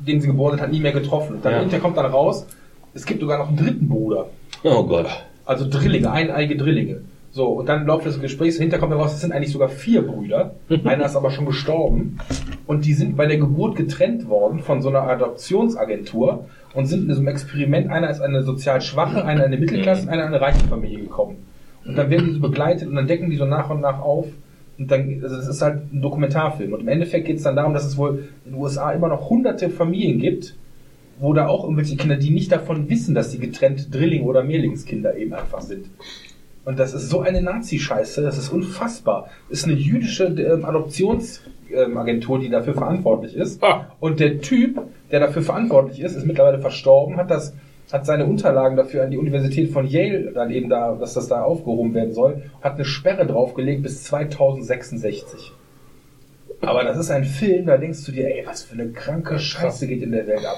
dem 0.00 0.20
sie 0.20 0.26
geboren 0.26 0.52
sind, 0.56 0.60
hat 0.62 0.70
nie 0.72 0.80
mehr 0.80 0.92
getroffen. 0.92 1.36
Und 1.36 1.44
dann 1.44 1.52
Ja. 1.52 1.58
hinterher 1.60 1.80
kommt 1.80 1.96
dann 1.96 2.06
raus, 2.06 2.46
es 2.94 3.06
gibt 3.06 3.20
sogar 3.20 3.38
noch 3.38 3.48
einen 3.48 3.56
dritten 3.56 3.88
Bruder. 3.88 4.26
Oh 4.64 4.84
Gott. 4.84 5.06
Also 5.46 5.68
Drillinge, 5.68 6.10
eineige 6.10 6.56
Drillinge. 6.56 7.00
So, 7.32 7.46
und 7.48 7.68
dann 7.68 7.84
läuft 7.86 8.06
das 8.06 8.20
Gespräch, 8.20 8.56
hinterher 8.56 8.78
kommt 8.80 8.92
heraus, 8.92 9.14
es 9.14 9.20
sind 9.20 9.32
eigentlich 9.32 9.50
sogar 9.52 9.68
vier 9.68 10.02
Brüder. 10.02 10.54
Einer 10.84 11.06
ist 11.06 11.16
aber 11.16 11.30
schon 11.30 11.46
gestorben. 11.46 12.18
Und 12.66 12.84
die 12.84 12.92
sind 12.94 13.16
bei 13.16 13.26
der 13.26 13.38
Geburt 13.38 13.76
getrennt 13.76 14.28
worden 14.28 14.60
von 14.60 14.82
so 14.82 14.88
einer 14.88 15.02
Adoptionsagentur 15.02 16.46
und 16.74 16.86
sind 16.86 17.08
in 17.08 17.16
einem 17.16 17.28
Experiment, 17.28 17.90
einer 17.90 18.10
ist 18.10 18.20
eine 18.20 18.42
sozial 18.42 18.80
schwache, 18.80 19.24
einer 19.24 19.44
eine 19.44 19.56
Mittelklasse, 19.56 20.08
einer 20.10 20.22
in 20.22 20.28
eine 20.28 20.40
reiche 20.40 20.66
Familie 20.66 21.00
gekommen. 21.00 21.36
Und 21.84 21.96
dann 21.96 22.10
werden 22.10 22.26
die 22.28 22.34
so 22.34 22.40
begleitet 22.40 22.88
und 22.88 22.96
dann 22.96 23.06
decken 23.06 23.30
die 23.30 23.36
so 23.36 23.44
nach 23.44 23.70
und 23.70 23.80
nach 23.80 24.00
auf. 24.00 24.26
Und 24.76 24.90
dann, 24.90 25.20
also 25.22 25.36
das 25.36 25.46
ist 25.46 25.62
halt 25.62 25.92
ein 25.92 26.02
Dokumentarfilm. 26.02 26.72
Und 26.72 26.80
im 26.80 26.88
Endeffekt 26.88 27.26
geht 27.26 27.36
es 27.36 27.42
dann 27.44 27.54
darum, 27.54 27.74
dass 27.74 27.84
es 27.84 27.96
wohl 27.96 28.28
in 28.44 28.52
den 28.52 28.60
USA 28.60 28.90
immer 28.92 29.08
noch 29.08 29.30
hunderte 29.30 29.70
Familien 29.70 30.18
gibt, 30.18 30.56
wo 31.20 31.32
da 31.32 31.46
auch 31.46 31.62
irgendwelche 31.62 31.96
Kinder, 31.96 32.16
die 32.16 32.30
nicht 32.30 32.50
davon 32.50 32.88
wissen, 32.88 33.14
dass 33.14 33.30
sie 33.30 33.38
getrennt 33.38 33.94
Drilling- 33.94 34.24
oder 34.24 34.42
Mehrlingskinder 34.42 35.16
eben 35.16 35.32
einfach 35.32 35.60
sind. 35.60 35.86
Und 36.64 36.78
das 36.78 36.94
ist 36.94 37.10
so 37.10 37.20
eine 37.20 37.42
Nazi-Scheiße, 37.42 38.22
das 38.22 38.38
ist 38.38 38.48
unfassbar. 38.48 39.28
Ist 39.48 39.64
eine 39.64 39.74
jüdische 39.74 40.34
ähm, 41.70 41.96
Adoptionsagentur, 41.96 42.38
die 42.38 42.48
dafür 42.48 42.74
verantwortlich 42.74 43.34
ist. 43.36 43.62
Ah. 43.62 43.92
Und 44.00 44.20
der 44.20 44.40
Typ, 44.40 44.80
der 45.10 45.20
dafür 45.20 45.42
verantwortlich 45.42 46.00
ist, 46.00 46.16
ist 46.16 46.26
mittlerweile 46.26 46.58
verstorben, 46.58 47.16
hat 47.16 47.30
das 47.30 47.54
hat 47.92 48.06
seine 48.06 48.24
Unterlagen 48.24 48.76
dafür 48.76 49.04
an 49.04 49.10
die 49.10 49.18
Universität 49.18 49.70
von 49.70 49.86
Yale 49.86 50.32
dann 50.32 50.50
eben 50.50 50.68
da, 50.68 50.96
dass 50.96 51.14
das 51.14 51.28
da 51.28 51.42
aufgehoben 51.42 51.94
werden 51.94 52.12
soll, 52.12 52.42
hat 52.60 52.74
eine 52.74 52.84
Sperre 52.84 53.24
draufgelegt 53.24 53.82
bis 53.82 54.02
2066. 54.04 55.52
Aber 56.62 56.82
das 56.82 56.98
ist 56.98 57.10
ein 57.10 57.24
Film, 57.24 57.66
da 57.66 57.76
denkst 57.76 58.04
du 58.06 58.12
dir, 58.12 58.26
ey, 58.26 58.44
was 58.46 58.64
für 58.64 58.72
eine 58.72 58.90
kranke 58.90 59.38
Scheiße 59.38 59.86
geht 59.86 60.02
in 60.02 60.10
der 60.10 60.26
Welt 60.26 60.44
ab. 60.44 60.56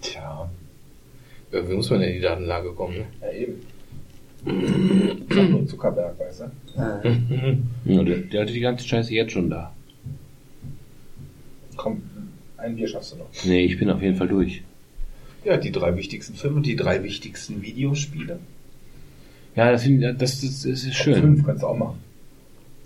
Tja. 0.00 0.48
Ja, 1.52 1.68
wie 1.68 1.74
muss 1.74 1.90
man 1.90 2.00
in 2.00 2.14
die 2.14 2.20
Datenlage 2.20 2.72
kommen? 2.72 2.98
Ne? 2.98 3.06
Ja, 3.20 3.32
eben. 3.32 3.66
Nur 4.46 5.66
Zuckerberg, 5.66 6.18
weißt 6.18 6.40
du? 6.42 6.50
Ja, 7.84 8.02
der, 8.04 8.16
der 8.18 8.42
hatte 8.42 8.52
die 8.52 8.60
ganze 8.60 8.86
Scheiße 8.86 9.12
jetzt 9.12 9.32
schon 9.32 9.50
da. 9.50 9.72
Komm, 11.76 12.02
ein 12.56 12.76
Bier 12.76 12.88
schaffst 12.88 13.12
du 13.12 13.16
noch. 13.16 13.26
Nee, 13.44 13.64
ich 13.64 13.78
bin 13.78 13.90
auf 13.90 14.00
jeden 14.00 14.16
Fall 14.16 14.28
durch. 14.28 14.62
Ja, 15.44 15.56
die 15.56 15.72
drei 15.72 15.96
wichtigsten 15.96 16.34
Filme, 16.34 16.60
die 16.60 16.76
drei 16.76 17.02
wichtigsten 17.02 17.62
Videospiele. 17.62 18.38
Ja, 19.54 19.72
das, 19.72 19.84
das, 19.84 20.18
das, 20.18 20.40
das 20.40 20.64
ist 20.64 20.94
schön. 20.94 21.20
Fünf 21.20 21.44
kannst 21.44 21.62
du 21.62 21.66
auch 21.66 21.76
machen. 21.76 21.98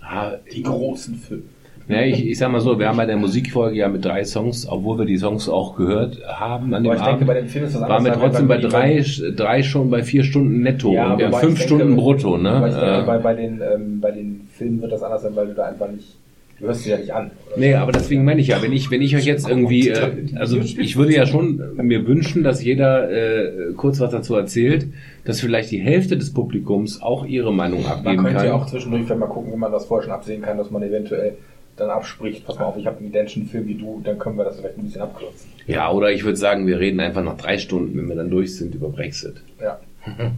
Ah, 0.01 0.37
Die 0.53 0.63
großen 0.63 1.17
Fünf. 1.17 1.45
Ja, 1.91 2.03
ich, 2.03 2.27
ich 2.27 2.39
sag 2.39 2.51
mal 2.53 2.61
so, 2.61 2.79
wir 2.79 2.89
haben 2.89 2.97
bei 2.97 3.07
der 3.07 3.17
Musikfolge 3.17 3.77
ja 3.77 3.89
mit 3.89 4.05
drei 4.05 4.25
Songs, 4.25 4.67
obwohl 4.69 4.99
wir 4.99 5.05
die 5.07 5.17
Songs 5.19 5.49
auch 5.49 5.77
gehört 5.77 6.19
haben 6.27 6.73
an 6.75 6.83
dem 6.85 6.93
Aber 6.93 6.99
ich 7.01 7.05
denke, 7.07 7.15
Abend, 7.17 7.27
bei 7.27 7.35
dem 7.35 7.49
Film 7.49 7.65
ist 7.65 7.75
das 7.75 7.83
waren 7.89 8.05
wir 8.05 8.13
trotzdem 8.13 8.49
bei 8.49 8.59
drei, 8.59 9.05
drei 9.37 9.63
schon 9.63 9.91
bei 9.91 10.03
vier 10.03 10.25
Stunden 10.25 10.63
netto 10.63 10.93
Ja, 10.93 11.13
und 11.13 11.19
wir 11.19 11.27
haben 11.27 11.35
fünf 11.35 11.59
denke- 11.59 11.63
Stunden 11.63 11.97
brutto, 11.97 12.37
ne? 12.39 12.51
Aber 12.51 12.69
ich 12.69 12.75
denke, 12.75 12.99
Äh, 13.03 13.03
bei, 13.07 13.19
bei, 13.19 13.35
den, 13.35 13.61
ähm, 13.75 14.01
bei 14.01 14.11
den 14.13 14.49
Filmen 14.57 14.81
wird 14.83 14.93
das 14.93 15.03
anders 15.03 15.23
sein, 15.23 15.33
weil 15.35 15.49
du 15.49 15.55
da 15.55 15.65
einfach 15.67 15.91
nicht, 15.91 16.17
du 16.61 16.67
hörst 16.67 16.85
sie 16.85 16.91
ja 16.91 16.99
nicht 16.99 17.13
an. 17.13 17.31
oder 17.49 17.59
Nee, 17.59 17.75
aber 17.75 17.93
deswegen 17.93 18.25
meine 18.25 18.41
ich 18.41 18.49
ja, 18.49 18.63
wenn 18.63 18.73
ich, 18.73 18.91
wenn 18.91 19.03
ich 19.03 19.17
euch 19.17 19.25
jetzt 19.25 19.49
irgendwie, 19.49 19.89
äh, 19.89 20.11
also 20.37 20.59
ich 20.59 20.97
würde 20.97 21.15
ja 21.15 21.27
schon 21.27 21.61
mir 21.83 22.07
wünschen, 22.07 22.43
dass 22.45 22.63
jeder 22.63 23.11
äh, 23.11 23.73
kurz 23.77 23.99
was 24.01 24.11
dazu 24.11 24.35
erzählt, 24.37 24.87
dass 25.25 25.41
vielleicht 25.41 25.71
die 25.71 25.79
Hälfte 25.81 26.17
des 26.17 26.33
Publikums 26.33 27.01
auch 27.03 27.25
ihre 27.27 27.53
Meinung 27.53 27.83
Man 27.83 27.93
abgeben 27.93 28.17
könnte 28.25 28.35
kann. 28.37 28.47
ja 28.47 28.55
auch 28.55 28.67
zwischendurch 28.67 29.05
vielleicht 29.05 29.21
mal 29.21 29.27
gucken, 29.27 29.53
wenn 29.53 29.59
man 29.59 29.73
das 29.73 29.87
vorher 29.87 30.05
schon 30.05 30.13
absehen 30.13 30.43
kann, 30.43 30.57
dass 30.59 30.71
man 30.71 30.83
eventuell 30.83 31.33
dann 31.77 31.91
abspricht, 31.91 32.47
pass 32.47 32.59
mal 32.59 32.67
auf, 32.67 32.77
ich 32.77 32.87
habe 32.87 32.99
einen 32.99 33.07
identischen 33.09 33.47
Film 33.47 33.67
wie 33.67 33.75
du, 33.75 34.01
dann 34.05 34.19
können 34.19 34.37
wir 34.37 34.45
das 34.45 34.59
vielleicht 34.59 34.77
ein 34.79 34.85
bisschen 34.85 35.01
abkürzen. 35.03 35.51
Ja, 35.67 35.91
oder 35.91 36.11
ich 36.13 36.25
würde 36.25 36.37
sagen, 36.37 36.67
wir 36.67 36.79
reden 36.79 37.01
einfach 37.01 37.23
nach 37.23 37.37
drei 37.37 37.59
Stunden, 37.59 37.97
wenn 37.99 38.09
wir 38.09 38.17
dann 38.17 38.31
durch 38.31 38.57
sind, 38.57 38.75
über 38.75 38.89
Brexit. 38.89 39.37
Ja. 39.61 39.79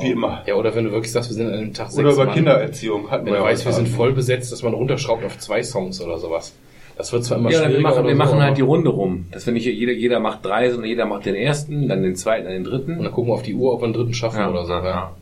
Wie 0.00 0.10
immer. 0.10 0.42
Ja, 0.46 0.54
oder 0.54 0.74
wenn 0.74 0.84
du 0.86 0.92
wirklich 0.92 1.12
sagst, 1.12 1.28
wir 1.30 1.34
sind 1.34 1.48
an 1.48 1.52
einem 1.54 1.74
Tag 1.74 1.88
Oder 1.92 2.04
sechs 2.04 2.14
über 2.14 2.24
Mann. 2.24 2.34
Kindererziehung. 2.34 3.10
Hatten 3.10 3.26
Wenn 3.26 3.34
du 3.34 3.38
ja 3.40 3.44
weißt, 3.44 3.66
wir 3.66 3.72
sind 3.72 3.88
voll 3.88 4.12
besetzt, 4.14 4.50
dass 4.50 4.62
man 4.62 4.72
runterschraubt 4.72 5.22
auf 5.22 5.38
zwei 5.38 5.62
Songs 5.62 6.00
oder 6.00 6.16
sowas. 6.18 6.54
Das 6.96 7.12
wird 7.12 7.24
zwar 7.24 7.36
immer 7.38 7.50
Ja, 7.50 7.58
wir 7.60 7.64
schwieriger. 7.66 7.82
machen, 7.88 7.98
oder 7.98 8.08
wir 8.08 8.14
so, 8.14 8.18
machen 8.18 8.40
halt 8.42 8.56
die 8.56 8.62
Runde 8.62 8.88
rum. 8.88 9.26
Dass 9.32 9.44
wir 9.44 9.52
nicht 9.52 9.66
jeder, 9.66 9.92
jeder 9.92 10.18
macht 10.20 10.44
drei, 10.46 10.70
sondern 10.70 10.88
jeder 10.88 11.04
macht 11.04 11.26
den 11.26 11.34
ersten, 11.34 11.88
dann 11.88 12.02
den 12.02 12.16
zweiten, 12.16 12.44
dann 12.44 12.54
den 12.54 12.64
dritten. 12.64 12.96
Und 12.98 13.04
dann 13.04 13.12
gucken 13.12 13.30
wir 13.30 13.34
auf 13.34 13.42
die 13.42 13.54
Uhr, 13.54 13.74
ob 13.74 13.80
wir 13.82 13.84
einen 13.84 13.92
dritten 13.92 14.14
schaffen 14.14 14.38
Ja. 14.38 14.50
oder 14.50 14.64
so. 14.64 14.72
Ja. 14.72 15.14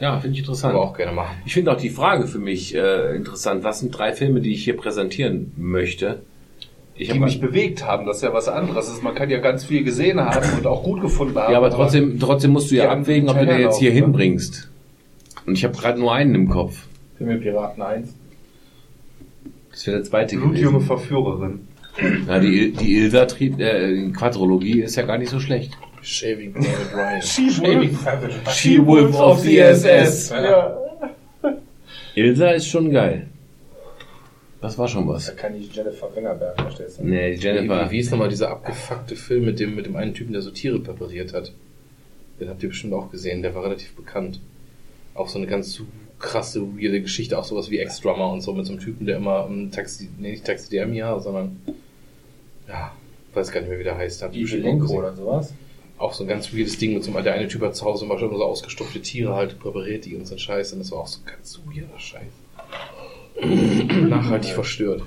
Ja, 0.00 0.20
finde 0.20 0.34
ich 0.34 0.40
interessant. 0.40 0.74
Aber 0.74 0.84
auch 0.84 0.96
gerne 0.96 1.12
machen. 1.12 1.36
Ich 1.46 1.54
finde 1.54 1.72
auch 1.72 1.76
die 1.76 1.90
Frage 1.90 2.26
für 2.26 2.38
mich 2.38 2.74
äh, 2.74 3.16
interessant. 3.16 3.64
Was 3.64 3.80
sind 3.80 3.96
drei 3.96 4.12
Filme, 4.12 4.40
die 4.40 4.52
ich 4.52 4.64
hier 4.64 4.76
präsentieren 4.76 5.52
möchte? 5.56 6.20
Ich 6.98 7.10
die 7.12 7.18
mich 7.18 7.40
bewegt 7.40 7.84
haben, 7.84 8.06
das 8.06 8.18
ist 8.18 8.22
ja 8.22 8.32
was 8.32 8.48
anderes. 8.48 8.88
Also 8.88 9.02
Man 9.02 9.14
kann 9.14 9.28
ja 9.28 9.38
ganz 9.38 9.66
viel 9.66 9.84
gesehen 9.84 10.18
haben 10.18 10.46
und 10.56 10.66
auch 10.66 10.82
gut 10.82 11.02
gefunden 11.02 11.36
haben. 11.36 11.52
ja, 11.52 11.58
aber 11.58 11.70
trotzdem, 11.70 12.18
trotzdem 12.18 12.52
musst 12.52 12.70
du 12.70 12.76
ja 12.76 12.90
abwägen, 12.90 13.28
ob 13.28 13.38
du 13.38 13.44
den 13.44 13.60
jetzt 13.60 13.78
hier 13.78 13.90
ne? 13.90 14.00
hinbringst. 14.00 14.70
Und 15.46 15.54
ich 15.54 15.64
habe 15.64 15.76
gerade 15.76 16.00
nur 16.00 16.12
einen 16.12 16.34
im 16.34 16.48
Kopf. 16.48 16.86
Himmelpiraten 17.18 17.82
1. 17.82 18.14
Das 19.70 19.86
wäre 19.86 19.98
der 19.98 20.04
zweite 20.04 20.36
Blutjunge 20.36 20.78
gewesen. 20.78 20.86
Verführerin. 20.86 21.60
Ja, 22.26 22.38
die, 22.38 22.72
die 22.72 22.96
Ilsa 22.96 23.26
Tri 23.26 23.54
äh, 23.58 24.10
Quadrologie 24.10 24.80
ist 24.80 24.96
ja 24.96 25.02
gar 25.02 25.18
nicht 25.18 25.30
so 25.30 25.40
schlecht. 25.40 25.76
Shaving 26.06 26.52
Private 26.52 26.94
Ryan. 26.94 27.22
She-Wolf 28.52 29.14
of 29.16 29.40
the 29.40 29.58
SS. 29.58 30.30
Ja. 30.30 30.76
Ilsa 32.14 32.50
ist 32.52 32.68
schon 32.68 32.92
geil. 32.92 33.26
Das 34.60 34.78
war 34.78 34.86
schon 34.88 35.06
Da 35.06 35.14
was. 35.14 35.34
kann 35.36 35.54
ich 35.56 35.74
Jennifer 35.74 36.14
Wengerberg, 36.14 36.54
verstehst 36.60 36.98
du? 37.00 37.04
Nee, 37.04 37.32
Wie, 37.32 37.40
Jennifer. 37.40 37.86
wie, 37.86 37.90
wie 37.90 37.98
ist 37.98 38.10
nochmal 38.12 38.28
dieser 38.28 38.50
abgefuckte 38.50 39.16
Film 39.16 39.44
mit 39.46 39.58
dem, 39.58 39.74
mit 39.74 39.86
dem 39.86 39.96
einen 39.96 40.14
Typen, 40.14 40.32
der 40.32 40.42
so 40.42 40.50
Tiere 40.50 40.78
präpariert 40.78 41.34
hat? 41.34 41.52
Den 42.40 42.48
habt 42.50 42.62
ihr 42.62 42.68
bestimmt 42.68 42.94
auch 42.94 43.10
gesehen, 43.10 43.42
der 43.42 43.54
war 43.56 43.64
relativ 43.64 43.94
bekannt. 43.96 44.40
Auch 45.14 45.28
so 45.28 45.38
eine 45.38 45.46
ganz 45.48 45.82
krasse, 46.20 46.62
weirde 46.78 47.00
Geschichte, 47.02 47.36
auch 47.38 47.44
sowas 47.44 47.68
wie 47.70 47.78
Ex-Drummer 47.78 48.30
und 48.32 48.42
so, 48.42 48.52
mit 48.54 48.64
so 48.64 48.72
einem 48.72 48.80
Typen, 48.80 49.06
der 49.06 49.16
immer 49.16 49.44
um, 49.46 49.70
Taxi, 49.72 50.08
nee, 50.18 50.30
nicht 50.30 50.44
Taxidermia, 50.44 51.18
sondern, 51.18 51.60
ja, 52.68 52.92
weiß 53.34 53.50
gar 53.50 53.60
nicht 53.60 53.70
mehr, 53.70 53.78
wie 53.78 53.84
der 53.84 53.96
heißt. 53.98 54.24
Gesehen. 54.32 54.82
oder 54.82 55.12
sowas. 55.14 55.52
Auch 55.98 56.12
so 56.12 56.24
ein 56.24 56.28
ganz 56.28 56.52
weirdes 56.52 56.78
Ding 56.78 56.94
mit 56.94 57.04
so 57.04 57.12
einem, 57.12 57.24
der 57.24 57.34
eine 57.34 57.48
Typ 57.48 57.62
hat 57.62 57.74
zu 57.74 57.84
Hause 57.84 58.04
immer 58.04 58.18
schon 58.18 58.30
so 58.30 58.44
ausgestopfte 58.44 59.00
Tiere 59.00 59.34
halt, 59.34 59.58
präpariert 59.58 60.04
die 60.04 60.14
und 60.14 60.26
so 60.26 60.34
ein 60.34 60.38
Scheiß. 60.38 60.72
Und 60.74 60.80
das 60.80 60.90
war 60.92 60.98
auch 61.00 61.06
so 61.06 61.20
ganz 61.24 61.60
weirder 61.66 61.98
Scheiß. 61.98 62.22
Nachhaltig 64.08 64.52
verstört. 64.52 65.02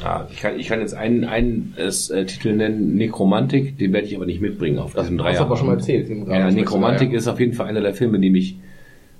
Ja, 0.00 0.28
ich 0.30 0.38
kann, 0.38 0.58
ich 0.58 0.66
kann 0.66 0.80
jetzt 0.80 0.94
einen, 0.94 1.24
einen 1.24 1.74
äh, 1.76 2.24
Titel 2.26 2.52
nennen, 2.52 2.96
Nekromantik, 2.96 3.78
den 3.78 3.92
werde 3.92 4.06
ich 4.06 4.16
aber 4.16 4.26
nicht 4.26 4.40
mitbringen 4.40 4.78
auf 4.78 4.94
diesem 4.94 5.18
hast 5.18 5.24
Dreier. 5.24 5.38
du 5.38 5.44
aber 5.44 5.56
schon 5.56 5.66
mal 5.68 5.74
erzählt. 5.74 6.08
im 6.10 6.28
Ja, 6.30 6.50
Nekromantik 6.50 7.12
ist 7.12 7.28
auf 7.28 7.40
jeden 7.40 7.52
Fall 7.52 7.66
einer 7.66 7.80
der 7.80 7.94
Filme, 7.94 8.18
die 8.18 8.30
mich 8.30 8.56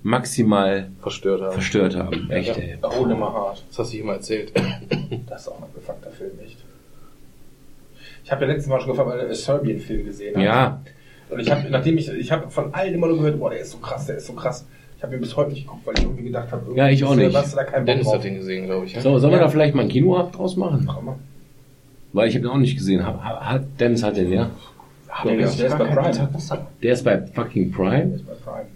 maximal 0.02 0.90
verstört 1.00 1.40
haben. 1.42 1.52
verstört 1.52 1.96
haben. 1.96 2.30
Echt, 2.30 2.56
ey. 2.58 2.76
Oh, 2.82 3.06
nimmer 3.06 3.32
hart. 3.32 3.64
Das 3.68 3.78
hast 3.78 3.94
du 3.94 3.98
immer 3.98 4.14
erzählt. 4.14 4.52
Das 5.26 5.42
ist 5.42 5.48
auch 5.48 5.58
ein 5.58 5.64
abgefuckter 5.64 6.10
Film, 6.10 6.32
echt. 6.44 6.63
Ich 8.24 8.32
habe 8.32 8.46
ja 8.46 8.52
letztes 8.52 8.68
Mal 8.68 8.80
schon 8.80 8.90
gefragt, 8.90 9.08
weil 9.10 9.18
ich 9.18 9.24
einen 9.26 9.34
Serbien-Film 9.34 10.04
gesehen 10.06 10.34
habe. 10.34 10.44
Ja, 10.44 10.80
Und 11.30 11.40
ich 11.40 11.50
habe, 11.50 11.68
nachdem 11.70 11.98
ich, 11.98 12.08
ich 12.08 12.32
habe 12.32 12.50
von 12.50 12.72
allen 12.74 12.94
immer 12.94 13.06
nur 13.08 13.18
gehört, 13.18 13.38
boah, 13.38 13.50
der 13.50 13.60
ist 13.60 13.72
so 13.72 13.78
krass, 13.78 14.06
der 14.06 14.16
ist 14.16 14.26
so 14.26 14.32
krass. 14.32 14.66
Ich 14.96 15.02
habe 15.02 15.14
ihn 15.14 15.20
bis 15.20 15.36
heute 15.36 15.50
nicht 15.50 15.64
geguckt, 15.64 15.86
weil 15.86 15.94
ich 15.98 16.04
irgendwie 16.04 16.24
gedacht 16.24 16.50
habe, 16.50 16.62
irgendwie 16.62 16.78
Ja, 16.78 16.88
ich 16.88 17.04
auch 17.04 17.14
der- 17.14 17.26
nicht. 17.28 17.36
Hast 17.36 17.52
du 17.52 17.56
da 17.56 17.64
keinen 17.64 17.80
Bock 17.84 17.86
Dennis 17.86 18.04
drauf? 18.06 18.14
hat 18.14 18.24
den 18.24 18.36
gesehen, 18.36 18.64
glaube 18.66 18.86
ich. 18.86 18.94
Ja? 18.94 19.00
so, 19.02 19.18
sollen 19.18 19.32
wir 19.32 19.38
Ja. 19.38 19.44
da 19.44 19.50
vielleicht 19.50 19.74
mal 19.74 19.82
ein 19.82 19.88
Kinoabend 19.88 20.36
draus 20.38 20.56
machen? 20.56 20.86
Komm 20.86 21.04
mal. 21.04 21.16
Weil 22.14 22.28
ich 22.28 22.34
habe 22.34 22.42
den 22.46 22.50
auch 22.50 22.56
nicht 22.58 22.76
gesehen. 22.76 23.04
Hat, 23.04 23.20
hat 23.20 23.64
Dennis 23.78 24.02
hat 24.02 24.16
den, 24.16 24.32
ja? 24.32 24.50
Der, 25.24 25.38
ist, 25.40 25.58
der 25.60 25.66
ist 25.68 25.78
bei 25.78 25.84
Prime. 25.84 26.28
Der 26.82 26.92
ist 26.92 27.02
bei 27.04 27.18
fucking 27.34 27.70
Der 27.70 27.76
Prime. 27.76 28.14
ist 28.14 28.26
bei 28.26 28.32
Prime. 28.34 28.66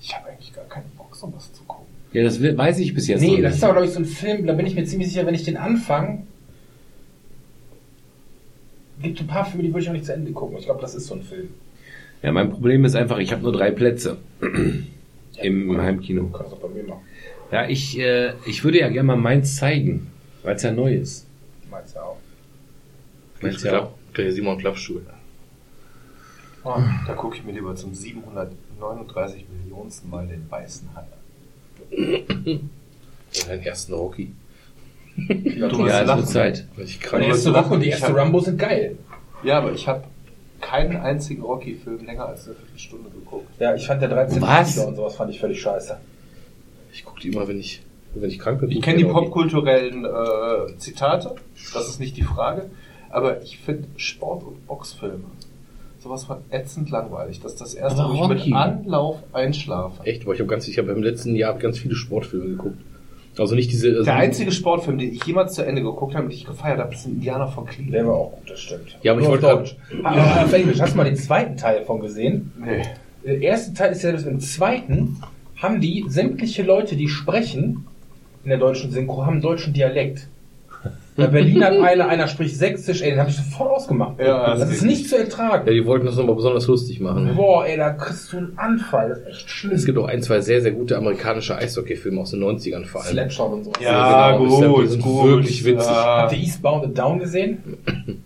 Ich 0.00 0.14
habe 0.14 0.28
eigentlich 0.28 0.52
gar 0.54 0.64
keinen 0.66 0.90
Bock, 0.96 1.14
sowas 1.16 1.52
zu 1.52 1.62
gucken. 1.64 1.86
Ja, 2.12 2.22
das 2.24 2.40
weiß 2.42 2.78
ich 2.78 2.94
bis 2.94 3.08
jetzt 3.08 3.20
Nee, 3.20 3.28
noch 3.28 3.42
das 3.42 3.42
nicht. 3.42 3.56
ist 3.56 3.64
aber, 3.64 3.72
glaube 3.74 3.86
ich, 3.88 3.92
so 3.92 4.00
ein 4.00 4.04
Film, 4.04 4.46
da 4.46 4.52
bin 4.52 4.66
ich 4.66 4.74
mir 4.74 4.84
ziemlich 4.84 5.08
sicher, 5.08 5.26
wenn 5.26 5.34
ich 5.34 5.44
den 5.44 5.56
anfange, 5.56 6.22
gibt 9.02 9.20
ein 9.20 9.26
paar 9.26 9.44
Filme, 9.44 9.62
die 9.64 9.70
würde 9.70 9.80
ich 9.82 9.88
auch 9.88 9.92
nicht 9.92 10.04
zu 10.06 10.14
Ende 10.14 10.32
gucken. 10.32 10.56
Ich 10.58 10.64
glaube, 10.64 10.80
das 10.80 10.94
ist 10.94 11.06
so 11.06 11.14
ein 11.14 11.22
Film. 11.22 11.50
Ja, 12.22 12.32
mein 12.32 12.50
Problem 12.50 12.84
ist 12.84 12.94
einfach, 12.94 13.18
ich 13.18 13.32
habe 13.32 13.42
nur 13.42 13.52
drei 13.52 13.70
Plätze 13.70 14.16
im 14.40 15.68
Du 15.68 15.80
Heimkino. 15.80 16.28
kannst 16.28 16.52
das 16.52 16.60
bei 16.60 16.68
mir 16.68 16.82
machen. 16.84 17.00
Ja, 17.52 17.68
ich, 17.68 17.98
äh, 17.98 18.32
ich 18.46 18.64
würde 18.64 18.80
ja 18.80 18.88
gerne 18.88 19.06
mal 19.06 19.16
meins 19.16 19.56
zeigen, 19.56 20.08
weil 20.42 20.56
es 20.56 20.62
ja 20.62 20.72
neu 20.72 20.94
ist. 20.94 21.26
Meinst 21.70 21.94
du 21.94 22.00
auch? 22.00 22.16
Meins 23.40 23.62
ja 23.62 23.82
auch. 23.82 23.92
Der 24.16 24.32
Simon 24.32 24.58
Klappstuhl. 24.58 25.02
Da 26.64 27.14
gucke 27.14 27.36
ich 27.36 27.44
mir 27.44 27.52
lieber 27.52 27.76
zum 27.76 27.94
739 27.94 29.44
Millionensten 29.62 30.10
Mal 30.10 30.26
den 30.26 30.50
weißen 30.50 30.88
Hai 30.96 31.02
an. 31.02 32.70
Deinen 33.46 33.62
ersten 33.62 33.92
Rocky. 33.92 34.32
Ja, 35.16 35.68
Du 35.68 35.86
Ja, 35.86 36.02
lachen. 36.02 36.26
Zeit. 36.26 36.66
Weil 36.76 36.84
ich 36.84 36.98
Die 36.98 37.24
erste 37.24 37.54
Rock 37.54 37.70
und 37.70 37.80
die 37.80 37.88
erste 37.88 38.14
Rambo 38.14 38.40
sind 38.40 38.58
geil. 38.58 38.96
Ja, 39.42 39.58
aber 39.58 39.72
ich 39.72 39.86
habe 39.88 40.04
keinen 40.60 40.96
einzigen 40.96 41.42
Rocky-Film 41.42 42.04
länger 42.06 42.26
als 42.26 42.46
eine 42.46 42.56
Viertelstunde 42.56 43.10
geguckt. 43.10 43.48
Ja, 43.60 43.74
ich 43.74 43.86
fand 43.86 44.02
der 44.02 44.08
13. 44.08 44.42
Was? 44.42 44.78
Und 44.78 44.96
sowas 44.96 45.16
fand 45.16 45.30
ich 45.30 45.40
völlig 45.40 45.60
scheiße. 45.60 45.96
Ich 46.92 47.04
gucke 47.04 47.20
die 47.20 47.28
immer, 47.28 47.46
wenn 47.46 47.58
ich, 47.60 47.82
wenn 48.14 48.30
ich 48.30 48.38
krank 48.38 48.60
bin. 48.60 48.70
Ich 48.70 48.82
kenne 48.82 48.98
die 48.98 49.04
popkulturellen 49.04 50.04
äh, 50.04 50.76
Zitate, 50.78 51.34
das 51.74 51.88
ist 51.88 52.00
nicht 52.00 52.16
die 52.16 52.22
Frage, 52.22 52.70
aber 53.10 53.42
ich 53.42 53.58
finde 53.58 53.88
Sport- 53.96 54.44
und 54.44 54.66
Boxfilme 54.66 55.24
sowas 56.00 56.24
von 56.24 56.38
ätzend 56.50 56.90
langweilig. 56.90 57.40
Das 57.40 57.52
ist 57.52 57.60
das 57.60 57.74
erste, 57.74 58.00
Aber 58.00 58.10
wo 58.10 58.14
ich 58.14 58.20
Rocky. 58.22 58.50
mit 58.50 58.54
Anlauf 58.58 59.18
einschlafe. 59.32 60.04
Echt, 60.04 60.22
aber 60.22 60.34
ich 60.34 60.40
habe 60.40 60.48
ganz, 60.48 60.68
ich 60.68 60.78
habe 60.78 60.92
im 60.92 61.02
letzten 61.02 61.34
Jahr 61.34 61.54
ganz 61.58 61.78
viele 61.78 61.94
Sportfilme 61.96 62.46
geguckt. 62.46 62.78
Also 63.38 63.54
nicht 63.54 63.70
diese. 63.70 63.88
Also 63.90 64.04
Der 64.04 64.16
einzige 64.16 64.50
Sportfilm, 64.52 64.98
den 64.98 65.12
ich 65.12 65.24
jemals 65.24 65.54
zu 65.54 65.62
Ende 65.62 65.82
geguckt 65.82 66.14
habe 66.14 66.24
und 66.24 66.30
den 66.32 66.38
ich 66.38 66.46
gefeiert 66.46 66.78
habe, 66.78 66.94
ist 66.94 67.06
ein 67.06 67.12
Indianer 67.14 67.48
von 67.48 67.66
Cleveland. 67.66 67.94
Der 67.94 68.06
war 68.06 68.14
auch 68.14 68.32
gut, 68.32 68.50
das 68.50 68.60
stimmt. 68.60 68.96
Ja, 69.02 69.12
aber 69.12 69.20
ich 69.20 69.26
Nur 69.28 69.42
wollte 69.42 69.46
Deutsch. 69.56 69.76
Aber 70.02 70.44
auf 70.44 70.52
Englisch, 70.52 70.80
hast 70.80 70.92
du 70.92 70.96
mal 70.96 71.04
den 71.04 71.16
zweiten 71.16 71.56
Teil 71.56 71.84
von 71.84 72.00
gesehen? 72.00 72.52
Nee. 72.64 72.82
Der 73.24 73.40
erste 73.42 73.74
Teil 73.74 73.92
ist 73.92 74.02
ja, 74.02 74.12
das- 74.12 74.24
im 74.24 74.40
zweiten 74.40 75.16
haben 75.56 75.80
die 75.80 76.04
sämtliche 76.08 76.62
Leute, 76.62 76.96
die 76.96 77.08
sprechen 77.08 77.86
in 78.44 78.50
der 78.50 78.58
deutschen 78.58 78.90
Synchro, 78.90 79.24
haben 79.26 79.34
einen 79.34 79.42
deutschen 79.42 79.72
Dialekt. 79.72 80.28
Bei 81.16 81.28
Berlin 81.28 81.64
hat 81.64 81.72
einer, 81.72 82.08
einer 82.08 82.28
spricht 82.28 82.56
Sächsisch, 82.56 83.00
ey, 83.00 83.10
den 83.10 83.20
habe 83.20 83.30
ich 83.30 83.36
sofort 83.36 83.70
ausgemacht. 83.70 84.18
Ja, 84.20 84.50
das 84.50 84.60
das 84.60 84.68
ist 84.70 84.76
ist 84.76 84.82
nicht 84.84 85.08
zu 85.08 85.16
Ja, 85.16 85.22
ertragen. 85.22 85.66
die 85.72 85.86
wollten 85.86 86.04
das 86.06 86.16
nochmal 86.16 86.34
besonders 86.36 86.66
lustig 86.66 87.00
machen. 87.00 87.34
Boah, 87.34 87.64
ey, 87.66 87.76
da 87.78 87.90
kriegst 87.94 88.32
du 88.32 88.36
einen 88.38 88.58
Anfall, 88.58 89.08
das 89.08 89.18
ist 89.20 89.26
echt 89.28 89.50
schlimm. 89.50 89.72
Es 89.74 89.86
gibt 89.86 89.96
auch 89.98 90.06
ein, 90.08 90.20
zwei 90.22 90.40
sehr, 90.40 90.60
sehr 90.60 90.72
gute 90.72 90.96
amerikanische 90.96 91.56
Eishockey-Filme 91.56 92.20
aus 92.20 92.32
den 92.32 92.42
90ern 92.44 92.84
vor 92.84 93.02
allem. 93.02 93.12
Slapshot 93.12 93.52
und 93.52 93.64
sowas. 93.64 93.80
Ja, 93.82 94.36
genau, 94.36 94.74
gut, 94.74 94.84
die 94.84 94.88
sind 94.88 95.02
gut. 95.02 95.24
wirklich 95.26 95.64
witzig. 95.64 95.88
Ja. 95.88 96.22
Habt 96.22 96.32
ihr 96.32 96.38
Eastbound 96.38 96.84
and 96.84 96.98
Down 96.98 97.18
gesehen? 97.18 97.58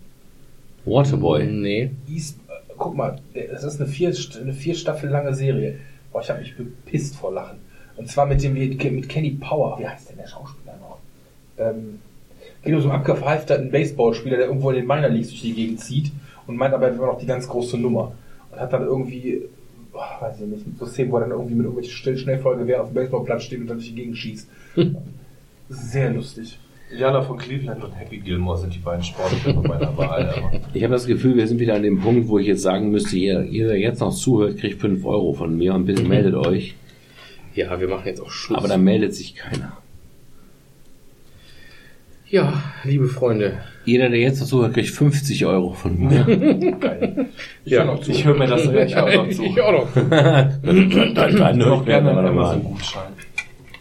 Waterboy. 0.85 1.45
Nee. 1.45 1.91
East, 2.09 2.37
äh, 2.49 2.53
guck 2.77 2.95
mal, 2.95 3.19
das 3.51 3.63
ist 3.63 3.79
eine 3.79 3.89
vier, 3.89 4.13
eine 4.41 4.53
vier 4.53 4.75
Staffel 4.75 5.09
lange 5.09 5.33
Serie. 5.33 5.77
Boah, 6.11 6.21
ich 6.21 6.29
habe 6.29 6.39
mich 6.39 6.55
bepisst 6.57 7.15
vor 7.15 7.31
Lachen. 7.31 7.57
Und 7.95 8.09
zwar 8.09 8.25
mit 8.25 8.43
dem 8.43 8.53
mit 8.53 8.77
Kenny 9.09 9.31
Power. 9.31 9.77
Wie 9.79 9.87
heißt 9.87 10.09
denn 10.09 10.17
der 10.17 10.27
Schauspieler 10.27 10.75
noch? 10.81 10.97
Ähm, 11.57 11.99
geht 12.63 12.73
um 12.73 12.81
so 12.81 12.89
einen 12.89 12.99
abgehalfterten 12.99 13.71
Baseballspieler, 13.71 14.37
der 14.37 14.47
irgendwo 14.47 14.69
in 14.69 14.77
den 14.77 14.87
Minor 14.87 15.09
Leagues 15.09 15.29
durch 15.29 15.41
die 15.41 15.53
Gegend 15.53 15.79
zieht 15.79 16.11
und 16.47 16.57
meint 16.57 16.73
aber, 16.73 16.87
er 16.87 16.97
wäre 16.97 17.07
noch 17.07 17.19
die 17.19 17.25
ganz 17.25 17.47
große 17.47 17.77
Nummer. 17.77 18.13
Und 18.51 18.59
hat 18.59 18.73
dann 18.73 18.83
irgendwie, 18.83 19.41
boah, 19.91 20.17
weiß 20.19 20.41
ich 20.41 20.47
nicht, 20.47 20.65
so 20.77 20.85
Szenen, 20.85 21.11
wo 21.11 21.17
er 21.17 21.21
dann 21.21 21.31
irgendwie 21.31 21.55
mit 21.55 21.65
irgendwelchen 21.65 21.93
still 21.93 22.17
Schnellfeuergewehren 22.17 22.81
auf 22.81 22.89
dem 22.89 22.95
Baseballplatz 22.95 23.43
steht 23.43 23.61
und 23.61 23.67
dann 23.67 23.77
durch 23.77 23.89
die 23.89 23.95
Gegend 23.95 24.17
schießt. 24.17 24.49
Sehr 25.69 26.11
lustig. 26.11 26.57
Indianer 26.91 27.23
von 27.23 27.37
Cleveland 27.37 27.81
und 27.85 27.93
Happy 27.93 28.17
Gilmore 28.17 28.57
sind 28.57 28.75
die 28.75 28.79
beiden 28.79 29.03
Sportfilme 29.03 29.61
meiner 29.61 29.97
Wahl. 29.97 30.61
Ich 30.73 30.83
habe 30.83 30.93
das 30.93 31.07
Gefühl, 31.07 31.37
wir 31.37 31.47
sind 31.47 31.59
wieder 31.59 31.75
an 31.75 31.83
dem 31.83 32.01
Punkt, 32.01 32.27
wo 32.27 32.37
ich 32.37 32.47
jetzt 32.47 32.63
sagen 32.63 32.91
müsste, 32.91 33.15
jeder, 33.15 33.43
jeder 33.43 33.69
der 33.69 33.79
jetzt 33.79 34.01
noch 34.01 34.13
zuhört, 34.13 34.57
kriegt 34.57 34.81
5 34.81 35.05
Euro 35.05 35.33
von 35.33 35.57
mir 35.57 35.73
und 35.73 35.85
bitte 35.85 36.03
meldet 36.03 36.35
euch. 36.35 36.75
Ja, 37.55 37.79
wir 37.79 37.87
machen 37.87 38.03
jetzt 38.05 38.21
auch 38.21 38.29
Schluss. 38.29 38.57
Aber 38.57 38.67
dann 38.67 38.83
meldet 38.83 39.15
sich 39.15 39.35
keiner. 39.35 39.77
Ja, 42.31 42.53
liebe 42.83 43.07
Freunde. 43.07 43.59
Jeder, 43.85 44.09
der 44.09 44.19
jetzt 44.19 44.39
noch 44.39 44.47
zuhört, 44.47 44.73
kriegt 44.73 44.89
50 44.89 45.45
Euro 45.45 45.73
von 45.73 45.97
mir. 45.97 46.25
Ich 47.63 47.71
Ja, 47.71 47.79
höre 47.83 47.93
noch 47.93 48.01
zu. 48.01 48.11
ich 48.11 48.25
höre 48.25 48.35
mir 48.35 48.47
das 48.47 48.65
ich 48.65 48.95
auch 48.97 49.13
noch 49.13 49.29
zu. 49.29 49.43
Ich 49.43 49.61
auch 49.61 49.71
noch. 49.71 49.87
dann, 49.93 51.15
dann, 51.15 51.59
Ich 51.59 51.65
auch 51.65 51.85
gerne 51.85 52.09
einen 52.09 52.27
Amazon-Gutschein. 52.27 53.11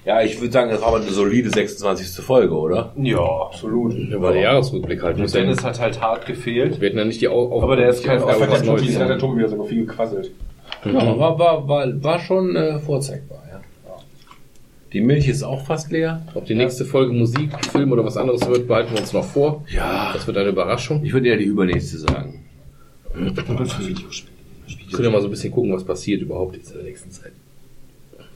Ja, 0.05 0.23
ich 0.23 0.41
würde 0.41 0.53
sagen, 0.53 0.71
das 0.71 0.81
war 0.81 0.89
aber 0.89 0.97
eine 0.99 1.11
solide 1.11 1.51
26. 1.51 2.25
Folge, 2.25 2.55
oder? 2.55 2.93
Ja, 2.97 3.19
absolut. 3.21 3.95
Da 4.11 4.21
war 4.21 4.33
der 4.33 4.43
Jahresrückblick 4.43 5.03
halt. 5.03 5.19
Und 5.19 5.33
Dennis 5.35 5.63
hat 5.63 5.79
halt 5.81 6.01
hart 6.01 6.27
gefehlt. 6.27 6.81
wir 6.81 6.89
hatten 6.89 6.99
ja 6.99 7.05
nicht 7.05 7.21
die 7.21 7.29
Au 7.29 7.53
Au 7.53 7.63
Aber 7.63 7.77
der 7.77 7.91
ist 7.91 8.05
kein 8.05 8.21
Aufgabe, 8.23 8.47
der 8.47 9.19
Tobi 9.19 9.39
wieder 9.39 9.49
sogar 9.49 9.67
viel 9.67 9.87
gequasselt. 9.87 10.31
Ja, 10.85 11.19
war, 11.19 11.39
war, 11.39 11.69
war, 11.69 12.03
war 12.03 12.19
schon 12.21 12.57
äh, 12.57 12.79
vorzeigbar, 12.79 13.40
ja. 13.40 13.40
Die 14.93 15.01
Milch 15.01 15.29
ist 15.29 15.43
auch 15.43 15.65
fast 15.65 15.93
leer. 15.93 16.27
Ob 16.35 16.47
die 16.47 16.55
nächste 16.55 16.85
Folge 16.85 17.13
Musik, 17.13 17.51
Film 17.67 17.93
oder 17.93 18.05
was 18.05 18.17
anderes 18.17 18.47
wird, 18.49 18.67
behalten 18.67 18.93
wir 18.93 19.01
uns 19.01 19.13
noch 19.13 19.25
vor. 19.25 19.65
Ja. 19.73 20.13
Das 20.13 20.27
wird 20.27 20.37
eine 20.37 20.49
Überraschung. 20.49 21.05
Ich 21.05 21.13
würde 21.13 21.29
eher 21.29 21.37
die 21.37 21.45
übernächste 21.45 21.99
sagen. 21.99 22.45
Wir 23.15 23.33
können 24.93 25.05
ja 25.05 25.11
mal 25.11 25.21
so 25.21 25.29
ein 25.29 25.31
bisschen 25.31 25.53
gucken, 25.53 25.73
was 25.73 25.85
passiert 25.85 26.23
überhaupt 26.23 26.57
jetzt 26.57 26.71
in 26.73 26.79
der 26.79 26.85
nächsten 26.85 27.11
Zeit. 27.11 27.33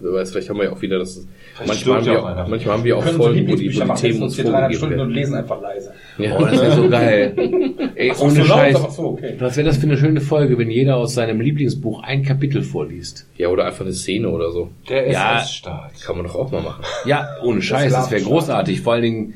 Wer 0.01 0.13
weiß, 0.13 0.33
vielleicht 0.33 0.51
haben 0.51 0.59
wir 0.59 0.65
ja 0.65 0.73
auch 0.73 0.83
wieder 0.83 0.99
das. 0.99 1.27
Manchmal 1.67 1.99
haben, 1.99 2.07
wir, 2.07 2.47
manchmal 2.49 2.77
haben 2.77 2.85
wir 2.85 2.97
auch 2.99 3.05
Folgen, 3.05 3.49
wo 3.49 3.55
die, 3.55 3.75
wo 3.79 3.85
die 3.85 3.95
Themen 4.01 4.23
uns 4.23 4.41
vorgegeben 4.41 4.75
Stunden 4.75 4.95
und 4.95 4.99
werden. 5.01 5.11
lesen 5.11 5.35
einfach 5.35 5.61
leise. 5.61 5.93
Ja. 6.19 6.37
Oh, 6.39 6.45
das 6.45 6.61
wäre 6.61 6.73
so 6.73 6.89
geil. 6.89 7.35
Ey, 7.97 8.11
Ach 8.13 8.17
so, 8.17 8.25
ohne 8.27 8.35
so 8.35 8.41
laut, 8.43 8.49
Scheiß. 8.49 8.77
aber 8.77 8.91
so, 8.91 9.03
okay. 9.09 9.35
Was 9.39 9.57
wäre 9.57 9.67
das 9.67 9.79
für 9.79 9.87
eine 9.87 9.97
schöne 9.97 10.21
Folge, 10.21 10.57
wenn 10.59 10.71
jeder 10.71 10.97
aus 10.97 11.15
seinem 11.15 11.41
Lieblingsbuch 11.41 12.03
ein 12.05 12.23
Kapitel 12.23 12.63
vorliest? 12.63 13.27
ja, 13.37 13.49
oder 13.49 13.65
einfach 13.67 13.85
eine 13.85 13.93
Szene 13.93 14.29
oder 14.29 14.53
so. 14.53 14.71
Der 14.89 15.11
Ja. 15.11 15.39
SS-Staat. 15.41 16.01
Kann 16.05 16.17
man 16.17 16.27
doch 16.27 16.37
auch 16.37 16.53
mal 16.53 16.63
machen. 16.63 16.85
Ja, 17.07 17.27
ohne 17.43 17.61
Scheiß, 17.63 17.93
das 17.93 18.11
wäre 18.11 18.23
großartig. 18.23 18.81
Vor 18.81 18.93
allen 18.93 19.03
Dingen, 19.03 19.35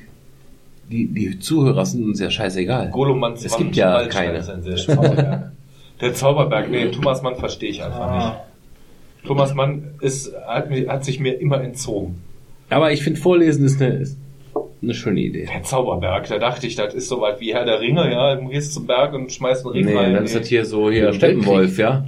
die, 0.90 1.06
die 1.08 1.38
Zuhörer 1.40 1.84
sind 1.84 2.04
uns 2.04 2.20
ja 2.20 2.30
scheißegal. 2.30 2.90
Golomans 2.90 3.44
Es 3.44 3.56
gibt 3.56 3.74
ja 3.76 3.94
Waldstein 3.94 4.26
keine. 4.26 4.38
ist 4.38 4.48
ein 4.50 4.62
sehr 4.62 4.76
schöner 4.76 5.52
Der 6.00 6.14
Zauberberg, 6.14 6.70
nee, 6.70 6.86
Thomas 6.90 7.22
Mann 7.22 7.34
verstehe 7.36 7.70
ich 7.70 7.82
einfach 7.82 8.16
nicht. 8.16 9.26
Thomas 9.26 9.52
Mann 9.52 9.82
ist, 10.00 10.32
hat, 10.46 10.70
mir, 10.70 10.88
hat 10.88 11.04
sich 11.04 11.18
mir 11.18 11.32
immer 11.40 11.60
entzogen. 11.60 12.22
Aber 12.70 12.92
ich 12.92 13.02
finde, 13.02 13.20
Vorlesen 13.20 13.64
ist 13.66 13.82
eine, 13.82 13.94
ist 13.96 14.16
eine 14.82 14.94
schöne 14.94 15.20
Idee. 15.20 15.48
Der 15.52 15.62
Zauberberg, 15.62 16.28
da 16.28 16.38
dachte 16.38 16.66
ich, 16.66 16.74
das 16.76 16.94
ist 16.94 17.08
so 17.08 17.20
weit 17.20 17.40
wie 17.40 17.52
Herr 17.54 17.64
der 17.64 17.80
Ringe, 17.80 18.10
ja, 18.10 18.34
du 18.36 18.48
gehst 18.48 18.74
zum 18.74 18.86
Berg 18.86 19.12
und 19.14 19.32
schmeißt 19.32 19.64
einen 19.66 19.72
Ring 19.74 19.86
Nee, 19.86 19.94
rein. 19.96 20.14
dann 20.14 20.24
ist 20.24 20.34
das 20.34 20.46
hier 20.46 20.64
so 20.64 20.90
hier. 20.90 21.12
Steppenwolf, 21.12 21.78
ja? 21.78 22.04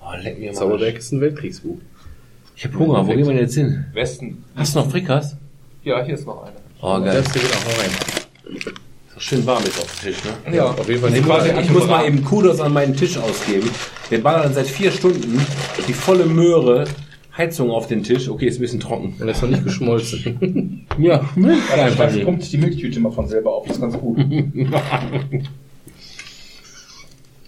Oh, 0.00 0.12
leck 0.22 0.38
mir 0.38 0.46
mal. 0.46 0.54
Zauberberg 0.54 0.96
ist 0.96 1.12
ein 1.12 1.20
Weltkriegsbuch. 1.20 1.78
Ich 2.56 2.64
hab 2.64 2.74
Hunger, 2.78 3.06
wo 3.06 3.10
gehen 3.10 3.18
wir 3.20 3.26
denn 3.32 3.38
jetzt 3.38 3.54
hin? 3.54 3.84
Westen. 3.94 4.44
Hast 4.56 4.74
du 4.74 4.80
noch 4.80 4.90
Frickers? 4.90 5.36
Ja, 5.84 6.04
hier 6.04 6.14
ist 6.14 6.26
noch 6.26 6.42
eine. 6.42 6.52
Oh, 6.82 7.00
geil. 7.02 7.22
Das 7.22 7.32
hier 7.32 7.42
geht 7.42 7.52
auch 7.52 7.82
rein. 7.82 8.56
Ist 8.56 8.66
doch 9.16 9.20
schön 9.20 9.46
warm 9.46 9.62
jetzt 9.64 9.78
auf 9.78 10.00
dem 10.00 10.12
Tisch, 10.12 10.22
ne? 10.24 10.56
Ja, 10.56 10.64
Auf 10.66 10.88
jeden 10.88 11.00
Fall 11.00 11.14
Ich, 11.16 11.24
quasi 11.24 11.50
ich 11.58 11.70
muss 11.70 11.86
mal 11.86 12.06
eben 12.06 12.22
Kudos 12.24 12.60
an 12.60 12.72
meinen 12.72 12.94
Tisch 12.96 13.16
ausgeben. 13.16 13.70
Wir 14.08 14.22
ballern 14.22 14.52
seit 14.52 14.66
vier 14.66 14.90
Stunden 14.90 15.40
die 15.88 15.92
volle 15.92 16.26
Möhre 16.26 16.84
Heizung 17.40 17.70
auf 17.70 17.86
den 17.86 18.02
Tisch. 18.02 18.28
Okay, 18.28 18.46
ist 18.46 18.58
ein 18.58 18.60
bisschen 18.60 18.80
trocken. 18.80 19.14
Und 19.18 19.26
er 19.26 19.30
ist 19.30 19.42
noch 19.42 19.48
nicht 19.50 19.64
geschmolzen. 19.64 20.86
Ja, 20.98 21.20
einfach 21.74 22.12
nicht. 22.12 22.24
pumpt 22.26 22.52
die 22.52 22.58
Milchtüte 22.58 22.98
immer 22.98 23.12
von 23.12 23.26
selber 23.26 23.54
auf, 23.54 23.66
das 23.66 23.76
ist 23.76 23.80
ganz 23.82 23.98
gut. 23.98 24.18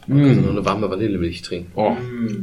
Also 0.08 0.40
nur 0.40 0.50
eine 0.50 0.64
warme 0.64 0.90
Vanillemilch 0.90 1.42
trinken. 1.42 1.70
Oh, 1.76 1.92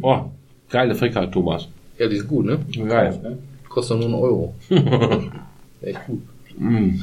oh, 0.02 0.22
geile 0.70 0.96
Fricker, 0.96 1.30
Thomas. 1.30 1.68
Ja, 1.98 2.08
die 2.08 2.16
ist 2.16 2.28
gut, 2.28 2.46
ne? 2.46 2.58
Geil. 2.88 3.38
Kostet 3.68 3.98
nur 3.98 4.06
einen 4.06 4.16
Euro. 4.16 4.56
Echt 5.82 6.06
gut. 6.08 6.22
Mm. 6.58 7.02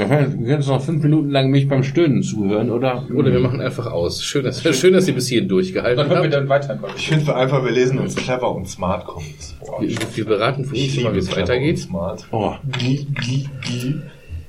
Ja, 0.00 0.22
du 0.24 0.46
kannst 0.46 0.68
noch 0.68 0.82
fünf 0.82 1.02
Minuten 1.02 1.28
lang 1.30 1.50
mich 1.50 1.68
beim 1.68 1.82
Stöhnen 1.82 2.22
zuhören, 2.22 2.70
oder? 2.70 3.06
Oder 3.14 3.30
wir 3.32 3.40
machen 3.40 3.60
einfach 3.60 3.86
aus. 3.92 4.22
Schön, 4.24 4.44
dass, 4.44 4.62
schön, 4.78 4.94
dass 4.94 5.06
ihr 5.06 5.14
bis 5.14 5.28
hierhin 5.28 5.48
durchgehalten 5.48 5.98
Dann 5.98 6.08
hören 6.08 6.30
wir 6.30 6.38
habt. 6.38 6.68
dann 6.68 6.80
weiter. 6.82 6.94
Ich 6.96 7.08
finde 7.08 7.34
einfach, 7.34 7.62
wir 7.62 7.70
lesen 7.70 7.98
uns 7.98 8.16
clever 8.16 8.54
und 8.54 8.66
smart 8.66 9.04
Comics. 9.04 9.56
Wir, 9.80 9.96
wir 10.14 10.24
beraten 10.24 10.64
für 10.64 10.74
uns 10.74 11.02
mal, 11.02 11.14
wie 11.14 11.18
es 11.18 11.26
clever 11.26 11.40
und 11.42 11.48
weitergeht. 11.48 11.78
Smart. 11.78 12.26
Oh, 12.32 12.54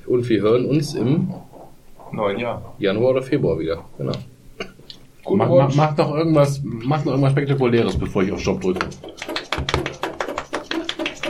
Und 0.06 0.28
wir 0.28 0.40
hören 0.42 0.64
uns 0.64 0.94
im 0.94 1.28
Neun 2.12 2.38
Jahr. 2.38 2.74
Januar 2.78 3.10
oder 3.10 3.22
Februar 3.22 3.58
wieder. 3.58 3.84
Genau. 3.98 4.12
mach, 5.30 5.48
mach, 5.48 5.74
mach 5.74 5.96
doch 5.96 6.14
irgendwas, 6.14 6.60
mach 6.64 7.04
noch 7.04 7.12
irgendwas 7.12 7.32
Spektakuläres, 7.32 7.96
bevor 7.98 8.22
ich 8.22 8.32
auf 8.32 8.40
Stopp 8.40 8.60
drücke. 8.62 8.86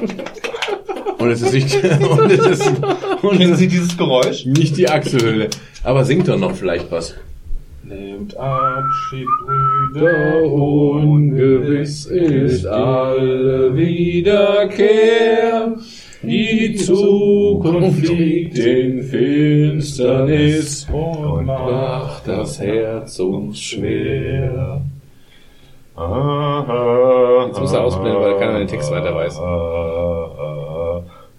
Und 1.23 1.31
es 1.31 1.41
ist 1.41 1.55
nicht, 1.55 1.73
und 1.85 2.33
es 2.33 2.45
ist, 2.47 2.73
und 3.23 3.39
Kennen 3.39 3.55
Sie 3.55 3.69
dieses 3.69 3.97
Geräusch? 3.97 4.45
nicht 4.45 4.77
die 4.77 4.89
Achselhöhle. 4.89 5.51
Aber 5.85 6.05
singt 6.05 6.27
doch 6.27 6.37
noch 6.37 6.53
vielleicht 6.57 6.91
was. 6.91 7.15
Nehmt 7.85 8.37
Abschied, 8.37 9.29
Brüder, 9.93 10.43
ungewiss 10.43 12.07
ist 12.07 12.67
alle 12.67 13.77
Wiederkehr. 13.77 15.77
Die 16.25 16.75
Zukunft 16.75 18.09
liegt 18.09 18.59
in 18.59 19.03
Finsternis 19.03 20.89
und 20.93 21.47
macht 21.47 22.27
das 22.27 22.59
Herz 22.61 23.21
uns 23.21 23.61
schwer. 23.61 24.83
Jetzt 27.47 27.61
muss 27.61 27.73
er 27.73 27.85
ausblenden, 27.85 28.21
weil 28.23 28.39
keiner 28.39 28.59
den 28.59 28.69
Text 28.69 28.91
weiter 28.91 29.15
weiß. 29.15 29.39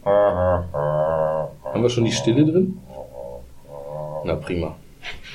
Haben 0.06 1.82
wir 1.82 1.90
schon 1.90 2.06
die 2.06 2.12
Stille 2.12 2.46
drin? 2.46 2.80
Na 4.26 4.36
prima. 4.36 4.76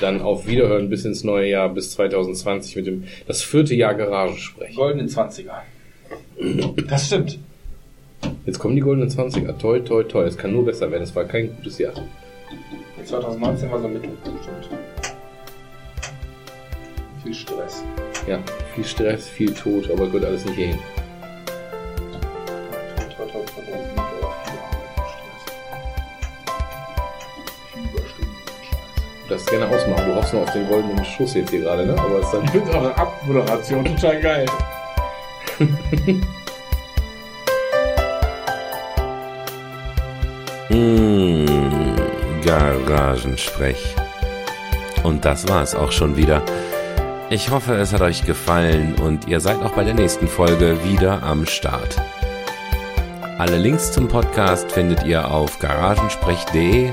Dann 0.00 0.20
auf 0.20 0.46
Wiederhören 0.46 0.88
bis 0.88 1.04
ins 1.04 1.24
neue 1.24 1.48
Jahr, 1.48 1.68
bis 1.68 1.90
2020 1.92 2.76
mit 2.76 2.86
dem, 2.86 3.04
das 3.26 3.42
vierte 3.42 3.74
Jahr 3.74 3.94
Garagensprech. 3.94 4.74
Goldene 4.76 5.08
20er. 5.08 5.52
Das 6.88 7.06
stimmt. 7.06 7.38
Jetzt 8.46 8.58
kommen 8.58 8.74
die 8.76 8.80
goldenen 8.80 9.10
20er. 9.10 9.58
Toi, 9.58 9.80
toi, 9.80 10.02
toi. 10.04 10.24
Es 10.24 10.38
kann 10.38 10.52
nur 10.52 10.64
besser 10.64 10.90
werden. 10.90 11.02
Es 11.02 11.14
war 11.14 11.24
kein 11.24 11.54
gutes 11.56 11.78
Jahr. 11.78 11.94
2019 13.04 13.70
war 13.70 13.80
so 13.80 13.88
mittel. 13.88 14.10
Stimmt. 14.22 14.68
Viel 17.22 17.34
Stress. 17.34 17.84
Ja, 18.26 18.38
viel 18.74 18.84
Stress, 18.84 19.28
viel 19.28 19.52
Tod, 19.52 19.90
aber 19.90 20.06
gut, 20.06 20.24
alles 20.24 20.44
nicht 20.44 20.56
hierhin. 20.56 20.78
Darfst 29.28 29.50
gerne 29.50 29.68
ausmachen. 29.68 30.06
Du 30.06 30.14
hoffst 30.14 30.32
nur 30.32 30.42
auf 30.42 30.52
den 30.52 30.66
goldenen 30.68 31.04
Schuss 31.04 31.34
jetzt 31.34 31.50
hier 31.50 31.60
gerade, 31.60 31.84
ne? 31.86 31.92
Aber 31.98 32.20
es 32.20 32.26
ist 32.26 32.32
dann 32.32 32.44
Ich 32.44 32.50
finde 32.50 32.70
eure 32.72 32.96
Abmoderation 32.96 33.84
total 33.84 34.20
geil. 34.20 34.46
Mmh, 40.70 41.96
Garagensprech. 42.44 43.94
Und 45.02 45.24
das 45.24 45.48
war's 45.48 45.74
auch 45.74 45.92
schon 45.92 46.18
wieder. 46.18 46.42
Ich 47.30 47.50
hoffe, 47.50 47.74
es 47.76 47.94
hat 47.94 48.02
euch 48.02 48.26
gefallen 48.26 48.94
und 48.96 49.28
ihr 49.28 49.40
seid 49.40 49.62
auch 49.62 49.72
bei 49.72 49.84
der 49.84 49.94
nächsten 49.94 50.28
Folge 50.28 50.84
wieder 50.84 51.22
am 51.22 51.46
Start. 51.46 51.96
Alle 53.38 53.56
Links 53.56 53.92
zum 53.92 54.08
Podcast 54.08 54.70
findet 54.72 55.04
ihr 55.04 55.30
auf 55.30 55.58
garagensprech.de. 55.58 56.90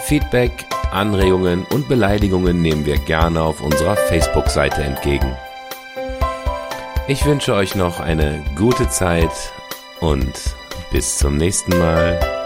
Feedback, 0.00 0.66
Anregungen 0.92 1.64
und 1.72 1.88
Beleidigungen 1.88 2.60
nehmen 2.60 2.84
wir 2.86 2.98
gerne 2.98 3.42
auf 3.42 3.60
unserer 3.62 3.96
Facebook-Seite 3.96 4.82
entgegen. 4.82 5.36
Ich 7.08 7.24
wünsche 7.24 7.54
euch 7.54 7.74
noch 7.74 8.00
eine 8.00 8.42
gute 8.56 8.88
Zeit 8.88 9.32
und 10.00 10.32
bis 10.90 11.18
zum 11.18 11.36
nächsten 11.36 11.78
Mal. 11.78 12.41